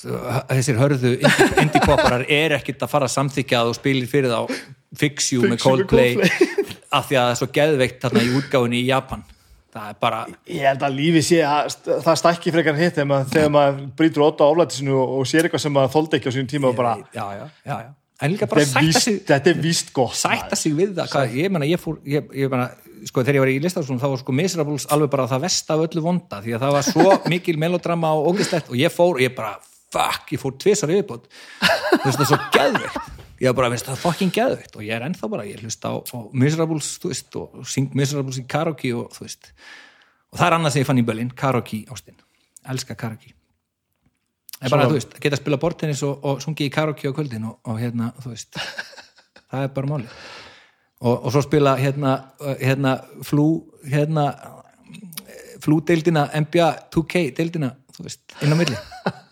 Þessir 0.00 0.78
hörðu 0.80 1.10
indie- 1.18 1.50
indie 1.64 1.82
popparar 1.84 2.22
er 2.32 2.54
ekkit 2.56 2.80
að 2.86 2.92
fara 2.94 3.08
að 3.10 3.14
samþykja 3.18 3.58
að 3.60 3.68
þú 3.72 3.74
spilir 3.80 4.08
fyrir 4.08 4.32
þá 4.32 4.62
Fix 5.00 5.32
You 5.34 5.42
með 5.50 5.60
Coldplay 5.64 6.14
af 6.20 7.10
því 7.10 7.18
að 7.18 7.26
það 7.26 7.34
er 7.34 7.38
svo 7.42 7.50
geðveikt 7.58 8.00
þarna 8.06 8.22
í 8.24 8.30
útgáfunni 8.38 8.80
í 8.80 8.86
Japan. 8.88 9.26
Það 9.70 9.90
er 9.92 9.98
bara, 10.02 10.20
Ég 10.50 10.64
held 10.66 10.82
að 10.82 10.96
lífi 10.98 11.20
sé 11.22 11.42
að 11.46 11.74
það 12.06 12.16
stækki 12.22 12.54
frekar 12.56 12.78
hitt 12.80 12.96
þegar 12.96 13.52
maður, 13.54 13.84
brýtur 13.98 14.24
óta 14.26 14.46
á 14.46 14.50
oflætisinu 14.50 14.96
og, 14.98 15.20
sér 15.30 15.46
eitthvað 15.46 15.62
sem 15.66 15.74
maður 15.76 15.92
þóldi 15.94 16.18
ekki 16.18 16.32
á 16.32 16.34
sínum 16.34 16.48
tíma 16.50 16.70
og 16.72 16.78
bara, 16.80 16.96
já, 17.14 17.26
já, 17.36 17.44
já, 17.68 17.76
já 17.84 17.90
þetta 18.20 19.50
er 19.52 19.60
víst, 19.62 19.92
gott 19.96 20.16
sætta 20.18 20.58
sig 20.58 20.74
við 20.76 20.92
það. 20.98 21.12
Hvað, 21.14 21.36
ég 21.40 21.52
meina, 21.54 21.68
ég 21.68 21.80
fór 21.80 21.96
ég, 22.08 22.26
ég 22.36 22.52
meina, 22.52 22.66
sko, 23.08 23.24
þegar 23.24 23.38
ég 23.38 23.44
var 23.44 23.52
í 23.52 23.56
listafarskunum 23.64 24.02
þá 24.02 24.08
var 24.12 24.20
sko 24.20 24.34
Miserables 24.36 24.86
alveg 24.92 25.12
bara 25.14 25.28
það 25.30 25.46
vest 25.46 25.72
af 25.72 25.84
öllu 25.86 26.04
vonda 26.04 26.42
því 26.44 26.56
að 26.56 26.66
það 26.66 26.76
var 26.76 26.86
svo 26.90 27.16
mikil 27.32 27.56
melodrama 27.62 28.12
og 28.18 28.28
ógislegt 28.34 28.68
og 28.68 28.76
ég 28.80 28.92
fór, 28.92 29.16
og 29.16 29.24
ég 29.24 29.32
bara, 29.36 29.54
fuck, 29.94 30.28
ég 30.34 30.42
fór 30.42 30.58
tvisar 30.60 30.92
yfirbót, 30.92 31.26
þú 31.64 32.02
veist 32.04 32.20
það 32.20 32.26
er 32.26 32.30
svo 32.34 32.40
geðveikt. 32.58 33.10
Ég 33.40 33.48
var 33.48 33.58
bara, 33.62 33.72
veist 33.72 33.88
það 33.88 33.96
er 33.96 34.02
fucking 34.04 34.36
geðveikt. 34.36 34.74
Og 34.76 34.84
ég 34.84 34.92
er 34.92 35.06
ennþá 35.06 35.32
bara, 35.32 35.48
ég 35.48 35.64
hlusta 35.64 35.94
á, 35.96 35.96
á 35.96 36.18
Miserables 36.36 36.92
þú 37.00 37.14
veist, 37.14 37.40
og 37.40 37.64
syng 37.64 37.96
Miserables 37.96 38.42
í 38.42 38.44
karaoke 38.44 38.92
og 38.92 39.08
þú 39.16 39.24
veist, 39.24 39.52
og 40.28 40.42
það 40.42 40.48
er 40.50 40.60
annað 40.60 40.76
sem 40.76 40.84
ég 40.84 40.92
fann 40.92 41.00
í 41.00 41.08
Berlin, 41.08 41.32
karaoke 41.32 41.86
ástin. 41.88 42.20
Elska 42.68 42.92
karaoke 43.00 43.32
Er 44.60 44.68
bara, 44.68 44.84
Svo- 44.84 44.92
þú 44.92 44.98
veist, 44.98 45.14
geta 45.24 45.36
að 45.38 45.40
spila 45.42 45.56
bortennis 45.60 46.02
og, 46.04 46.24
og 46.24 46.40
sungi 46.44 46.66
í 46.68 46.72
karaoke 46.72 47.08
á 47.08 47.16
kvöldin 47.16 47.46
og, 47.48 47.58
og 47.64 47.78
hérna, 47.80 48.10
þú 48.20 48.34
veist 48.34 48.58
það 49.50 49.62
er 49.64 49.70
bara 49.76 49.88
máli 49.88 50.08
og, 51.00 51.14
og 51.14 51.30
svo 51.32 51.40
spila 51.46 51.76
hérna, 51.80 52.16
hérna 52.60 52.98
flú, 53.24 53.46
hérna 53.88 54.26
flúdeildina, 55.60 56.26
NBA 56.40 56.68
2K 56.94 57.22
deildina, 57.36 57.70
þú 57.96 58.06
veist, 58.06 58.22
inn 58.44 58.52
á 58.52 58.56
milli. 58.56 58.76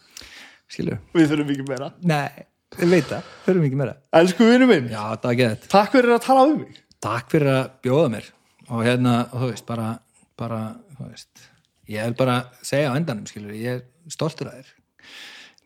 Skilur. 0.73 0.99
Við 1.17 1.31
þurfum 1.31 1.53
ekki 1.55 1.67
meira. 1.69 1.91
Nei, 2.09 2.45
ég 2.77 2.91
veit 2.93 3.07
það, 3.09 3.31
þurfum 3.47 3.69
ekki 3.69 3.79
meira. 3.81 3.95
Elsku 4.21 4.49
vinnu 4.49 4.69
minn, 4.69 4.91
Já, 4.93 5.05
takk 5.23 5.95
fyrir 5.95 6.17
að 6.19 6.25
tala 6.27 6.45
um 6.49 6.59
mig. 6.63 6.83
Takk 7.05 7.31
fyrir 7.33 7.53
að 7.55 7.71
bjóða 7.87 8.11
mér. 8.17 8.29
Og 8.69 8.85
hérna, 8.85 9.15
þú 9.33 9.49
veist, 9.53 9.65
bara, 9.69 9.93
bara 10.39 10.61
þú 10.99 11.07
veist, 11.09 11.47
ég 11.89 12.11
vil 12.11 12.19
bara 12.19 12.41
segja 12.61 12.93
á 12.93 12.99
endanum, 12.99 13.25
skilur, 13.31 13.57
ég 13.57 13.79
er 13.79 14.13
stoltur 14.13 14.51
að 14.53 14.61
þér 14.61 14.75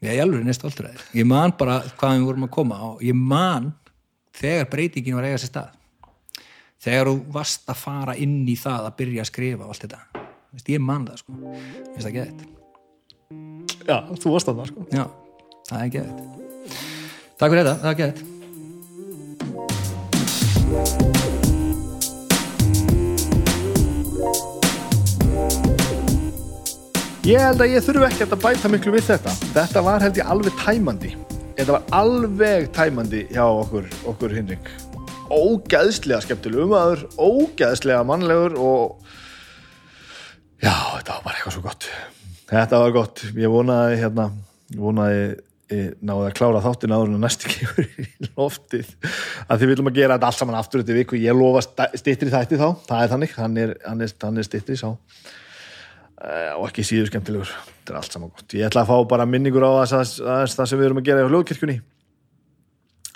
ég 0.02 0.16
er 0.16 0.24
alveg 0.26 0.56
stoltur 0.58 0.88
að 0.88 0.96
þér. 0.96 1.06
Ég 1.20 1.28
man 1.30 1.54
bara 1.58 1.78
hvað 1.98 2.16
við 2.18 2.26
vorum 2.30 2.48
að 2.48 2.54
koma 2.58 2.80
og 2.90 3.04
ég 3.06 3.16
man 3.18 3.70
þegar 4.36 4.70
breytingin 4.72 5.18
var 5.18 5.28
að 5.28 5.34
eiga 5.34 5.42
sér 5.44 5.52
stað. 5.52 5.78
Þegar 6.82 7.12
þú 7.12 7.18
varst 7.36 7.70
að 7.70 7.78
fara 7.78 8.18
inn 8.18 8.42
í 8.50 8.58
það 8.58 8.88
að 8.88 8.98
byrja 8.98 9.22
að 9.22 9.30
skrifa 9.30 9.66
og 9.68 9.74
allt 9.74 9.86
þetta. 9.86 10.22
Veist, 10.52 10.68
ég 10.68 10.82
man 10.84 11.06
það 11.08 11.22
sko, 11.22 11.34
finnst 11.94 12.04
það 12.04 12.16
geðið 12.18 12.42
Já, 13.88 13.96
þú 14.20 14.34
varst 14.34 14.50
þarna 14.50 14.66
sko. 14.68 14.84
Já, 14.92 15.06
það 15.70 15.86
er 15.86 15.94
geðið 15.94 16.20
Takk 17.40 17.54
fyrir 17.54 17.62
þetta, 17.62 17.74
það 17.80 17.90
er 17.92 17.98
geðið 18.02 18.31
Ég 27.22 27.38
held 27.38 27.60
að 27.62 27.70
ég 27.70 27.84
þurfi 27.86 28.06
ekki 28.08 28.24
að 28.26 28.40
bæta 28.42 28.68
miklu 28.72 28.92
við 28.96 29.04
þetta. 29.06 29.32
Þetta 29.54 29.80
var 29.86 30.02
held 30.02 30.16
ég 30.18 30.30
alveg 30.32 30.56
tæmandi. 30.58 31.10
Þetta 31.54 31.74
var 31.76 31.82
alveg 31.94 32.64
tæmandi 32.74 33.20
hjá 33.28 33.44
okkur, 33.46 33.84
okkur 34.10 34.32
Hinrik. 34.34 34.70
Ógæðslega 35.30 36.18
skemmtileg 36.24 36.64
umæður 36.64 37.04
Ógæðslega 37.22 38.00
mannlegur 38.08 38.56
og 38.58 39.12
Já, 40.58 40.74
þetta 40.96 41.14
var 41.14 41.22
bara 41.28 41.36
eitthvað 41.36 41.54
svo 41.54 41.62
gott. 41.62 41.86
Þetta 42.50 42.80
var 42.82 42.94
gott. 42.96 43.22
Ég 43.38 43.54
vonaði 43.54 44.00
hérna 44.00 44.24
Ég 44.72 44.80
vonaði 44.82 45.20
ég 45.76 45.92
náði 46.02 46.24
að 46.26 46.34
klára 46.40 46.62
þáttin 46.64 46.96
áður 46.96 47.12
en 47.12 47.22
næsti 47.22 47.50
kemur 47.54 47.86
í 47.86 48.08
loftið. 48.32 48.90
Að 49.46 49.62
því 49.62 49.68
viljum 49.70 49.92
að 49.92 50.00
gera 50.00 50.18
þetta 50.18 50.32
allt 50.32 50.40
saman 50.40 50.58
aftur 50.58 50.82
þetta 50.82 50.98
viku. 50.98 51.22
Ég 51.22 51.38
lofa 51.38 51.62
stittri 51.94 52.34
þætti 52.34 52.58
þá. 52.58 52.66
Það 52.90 53.04
er 53.06 53.14
þannig, 53.14 53.38
hann 53.38 53.62
er, 53.62 53.76
er, 53.78 54.04
er 54.10 54.50
stittri 54.50 54.80
sá 54.82 54.90
og 56.22 56.68
ekki 56.68 56.84
síður 56.86 57.08
skemmtilegur. 57.10 57.50
Þetta 57.50 57.92
er 57.92 57.98
allt 57.98 58.14
saman 58.14 58.30
gott, 58.30 58.54
ég 58.54 58.68
ætla 58.68 58.84
að 58.84 58.92
fá 58.92 59.08
bara 59.10 59.26
minningur 59.26 59.66
á 59.66 59.82
þess, 59.82 60.20
þess, 60.22 60.58
það 60.58 60.70
sem 60.70 60.80
við 60.80 60.88
erum 60.88 61.00
að 61.02 61.08
gera 61.08 61.24
í 61.24 61.32
hljóðkirkjunni 61.32 61.80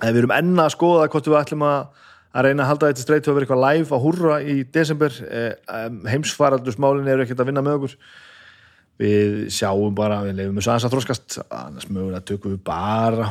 eða 0.00 0.10
við 0.10 0.20
erum 0.22 0.34
enna 0.36 0.66
að 0.66 0.74
skoða 0.74 1.08
hvort 1.12 1.30
við 1.30 1.38
ætlum 1.38 1.64
að, 1.64 2.04
að 2.36 2.46
reyna 2.48 2.64
að 2.64 2.70
halda 2.72 2.90
þetta 2.90 3.04
streyt 3.04 3.28
og 3.30 3.36
vera 3.36 3.46
eitthvað 3.46 3.64
live 3.64 3.96
á 3.96 3.98
húrra 4.02 4.36
í 4.42 4.56
desember. 4.74 5.18
Eh, 5.24 5.78
heimsfaraldusmálin 6.12 7.08
eru 7.12 7.24
ekkert 7.24 7.40
að 7.44 7.50
vinna 7.52 7.64
með 7.64 7.78
okkur. 7.78 7.96
Við 9.00 9.38
sjáum 9.52 9.96
bara, 9.96 10.22
við 10.26 10.40
leifum 10.40 10.58
þessu 10.58 10.72
aðeins 10.72 10.88
að 10.88 10.96
þroskast. 10.96 11.38
Annars 11.46 11.88
mögulega 11.88 12.26
tökum 12.28 12.56
við 12.56 12.62
bara 12.66 13.30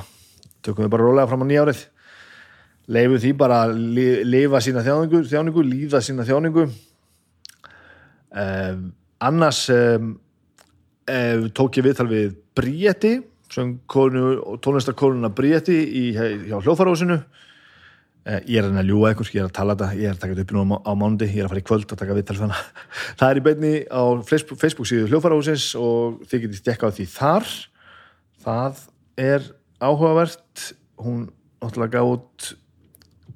tökum 0.65 0.85
við 0.85 0.91
bara 0.95 1.05
rólega 1.05 1.29
fram 1.29 1.45
á 1.45 1.49
nýjárið. 1.49 1.85
Leifum 2.95 3.21
því 3.21 3.31
bara 3.37 3.61
að 3.65 3.79
li, 3.97 4.05
lifa 4.25 4.61
sína 4.61 4.83
þjáningu, 4.85 5.23
þjáningu 5.29 5.65
líða 5.65 6.01
sína 6.05 6.25
þjáningu. 6.27 6.67
Um, 8.35 8.85
annars 9.23 9.65
um, 9.73 10.15
um, 11.07 11.47
tók 11.55 11.79
ég 11.79 11.87
viðtal 11.87 12.09
við 12.11 12.35
Bríeti 12.55 13.17
tónlistarkonuna 13.55 15.29
Bríeti 15.35 15.75
í, 15.77 16.05
hjá 16.15 16.57
hljóðfarhúsinu 16.57 17.21
Eh, 18.25 18.39
ég 18.49 18.57
er 18.57 18.65
að 18.65 18.71
reyna 18.71 18.81
að 18.81 18.87
ljúga 18.89 19.09
ykkur, 19.13 19.27
ég 19.35 19.43
er 19.43 19.47
að 19.51 19.53
tala 19.53 19.73
þetta 19.77 19.97
ég 19.99 20.07
er 20.09 20.15
að 20.15 20.21
taka 20.23 20.33
þetta 20.33 20.43
upp 20.47 20.51
nú 20.55 20.77
á, 20.81 20.91
mánundi, 20.97 21.25
ég 21.29 21.43
er 21.43 21.45
að 21.45 21.51
fara 21.51 21.61
í 21.61 21.65
kvöld 21.67 21.91
að 21.93 21.99
taka 21.99 22.15
viðtal 22.17 22.35
þannig 22.39 22.61
það 23.19 23.25
er 23.27 23.37
í 23.37 23.43
beinni 23.45 23.73
á 23.85 24.03
Facebook, 24.25 24.87
síðu 24.89 25.09
hljóðfarhúsins 25.11 25.65
og 25.77 26.15
þið 26.31 26.41
getið 26.47 26.57
stekka 26.57 26.89
á 26.89 26.95
því 26.97 27.05
þar. 27.13 27.51
Það 28.41 28.81
er 29.27 29.45
áhugavert. 29.77 30.65
Hún 31.05 31.27
náttúrulega 31.61 31.99
gaf 31.99 32.15
út 32.15 32.49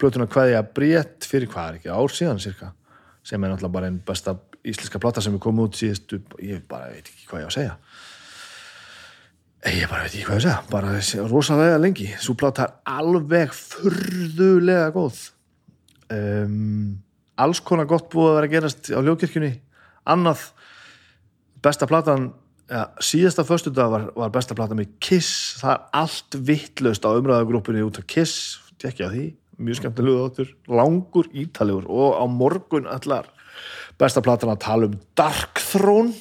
blötuna 0.01 0.29
kveðja 0.31 0.65
Bríett 0.73 1.29
fyrir 1.29 1.53
hvað 1.53 1.69
er 1.69 1.77
ekki, 1.77 1.93
ár 1.93 2.15
síðan 2.15 2.41
cirka 2.41 2.73
sem 3.21 3.45
er 3.45 3.53
náttúrulega 3.53 3.75
bara 3.77 3.91
einn 3.91 4.01
besta 4.09 4.39
íslenska 4.67 4.99
plata 5.01 5.23
sem 5.23 5.35
er 5.35 5.43
komið 5.43 5.67
út 5.67 5.79
síðustu, 5.79 6.21
ég 6.43 6.63
bara 6.69 6.91
veit 6.93 7.07
ekki 7.07 7.27
hvað 7.29 7.43
ég 7.43 7.47
á 7.47 7.49
að 7.49 7.57
segja. 7.57 7.75
Ég 9.69 9.91
bara 9.91 10.05
veit 10.05 10.13
ekki 10.13 10.25
hvað 10.27 10.39
ég 10.39 10.39
á 10.39 10.39
að 10.39 10.47
segja 10.47 11.23
bara 11.23 11.29
rosalega 11.31 11.79
lengi. 11.81 12.09
Svo 12.19 12.35
plata 12.39 12.65
er 12.65 12.99
alveg 12.99 13.55
furðulega 13.55 14.91
góð. 14.95 15.23
Um, 16.09 16.99
alls 17.39 17.61
konar 17.63 17.87
gott 17.89 18.09
búið 18.11 18.31
að 18.31 18.37
vera 18.39 18.49
að 18.49 18.53
gerast 18.55 18.91
á 18.91 18.99
ljókirkjunni 19.05 19.51
annað 20.09 20.47
besta 21.61 21.87
platan 21.89 22.31
ja, 22.69 22.87
síðasta 23.03 23.45
föstudag 23.47 23.91
var, 23.91 24.07
var 24.17 24.31
besta 24.33 24.57
platan 24.57 24.79
með 24.81 24.95
Kiss. 25.03 25.59
Það 25.61 25.75
er 25.75 25.83
allt 26.01 26.39
vittlaust 26.49 27.05
á 27.05 27.09
umræðagrúpunni 27.13 27.83
út 27.85 28.01
af 28.01 28.07
Kiss, 28.09 28.57
tekja 28.81 29.11
því. 29.13 29.27
Mjög 29.59 29.81
skemmtilegu 29.81 30.21
þáttur, 30.23 30.51
langur 30.71 31.27
ítalegur 31.35 31.89
og 31.91 32.15
á 32.15 32.23
morgun 32.31 32.87
allar 32.87 33.27
besta 33.99 34.23
platan 34.23 34.53
að 34.53 34.61
tala 34.63 34.89
um 34.89 34.97
Dark 35.19 35.61
Throne. 35.71 36.15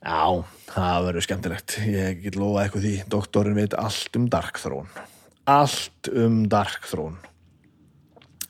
Já, 0.00 0.44
það 0.72 1.08
verður 1.08 1.26
skemmtilegt. 1.26 1.76
Ég 1.84 2.22
get 2.24 2.38
lofa 2.40 2.64
eitthvað 2.64 2.86
því, 2.86 2.94
doktorinn 3.12 3.58
veit 3.58 3.76
allt 3.76 4.16
um 4.16 4.28
Dark 4.32 4.60
Throne. 4.62 5.06
Allt 5.50 6.10
um 6.14 6.42
Dark 6.50 6.88
Throne. 6.88 7.20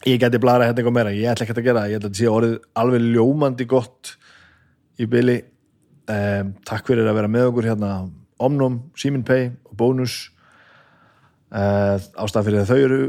Ég 0.06 0.20
geti 0.22 0.40
blara 0.40 0.68
hérna 0.68 0.80
eitthvað 0.80 0.96
meira, 0.96 1.12
ég 1.12 1.28
ætla 1.28 1.44
ekki 1.44 1.58
að 1.58 1.66
gera 1.66 1.82
það, 1.82 1.90
ég 1.92 2.00
ætla 2.00 2.10
að 2.12 2.20
sé 2.20 2.28
orðið 2.30 2.54
alveg 2.80 3.08
ljómandi 3.10 3.66
gott 3.68 4.14
í 5.00 5.08
byli 5.10 5.36
um, 6.08 6.54
takk 6.68 6.88
fyrir 6.88 7.10
að 7.10 7.18
vera 7.18 7.32
með 7.32 7.50
okkur 7.50 7.68
hérna. 7.72 7.94
Omnum, 8.40 8.78
Simin 8.96 9.26
Pay 9.26 9.50
og 9.68 9.74
Bónus. 9.76 10.30
Uh, 11.50 11.98
ástæð 12.22 12.46
fyrir 12.46 12.68
þau 12.70 12.78
eru 12.78 13.00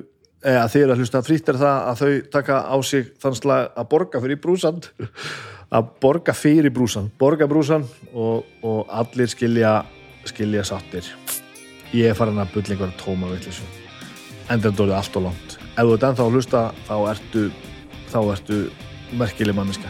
eða 0.42 0.68
þið 0.74 0.84
eru 0.84 0.94
að 0.94 1.02
hlusta 1.02 1.22
frýtt 1.26 1.50
er 1.52 1.58
það 1.62 1.88
að 1.92 2.02
þau 2.02 2.14
taka 2.34 2.56
á 2.66 2.76
sig 2.86 3.04
þann 3.22 3.38
slag 3.38 3.64
að 3.78 3.90
borga 3.92 4.22
fyrir 4.24 4.40
brúsan 4.42 4.80
að 5.76 5.84
borga 6.04 6.34
fyrir 6.36 6.74
brúsan 6.74 7.12
borga 7.22 7.48
brúsan 7.50 7.84
og, 8.14 8.46
og 8.66 8.80
allir 8.90 9.30
skilja 9.32 9.74
skilja 10.26 10.64
sáttir. 10.66 11.06
Ég 11.92 12.12
er 12.12 12.18
farin 12.18 12.42
að 12.42 12.54
bulla 12.56 12.76
einhverja 12.76 13.02
tóma 13.02 13.32
vitlisum 13.32 13.70
endur 14.52 14.72
þetta 14.72 14.84
orðið 14.84 14.98
allt 14.98 15.18
og 15.18 15.24
langt. 15.28 15.50
Ef 15.72 15.84
þú 15.86 15.94
ert 15.96 16.08
ennþá 16.08 16.24
að 16.26 16.34
hlusta 16.36 16.62
þá 16.88 16.96
ertu 17.14 17.44
þá 18.12 18.20
ertu 18.34 18.58
merkileg 19.20 19.56
manneska 19.56 19.90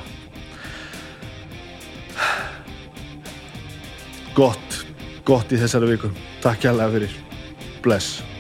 gott 4.40 4.70
gott 5.26 5.54
í 5.54 5.62
þessari 5.62 5.88
viku. 5.94 6.10
Takk 6.44 6.60
hérlega 6.66 6.94
fyrir. 6.98 7.14
Bless 7.82 8.31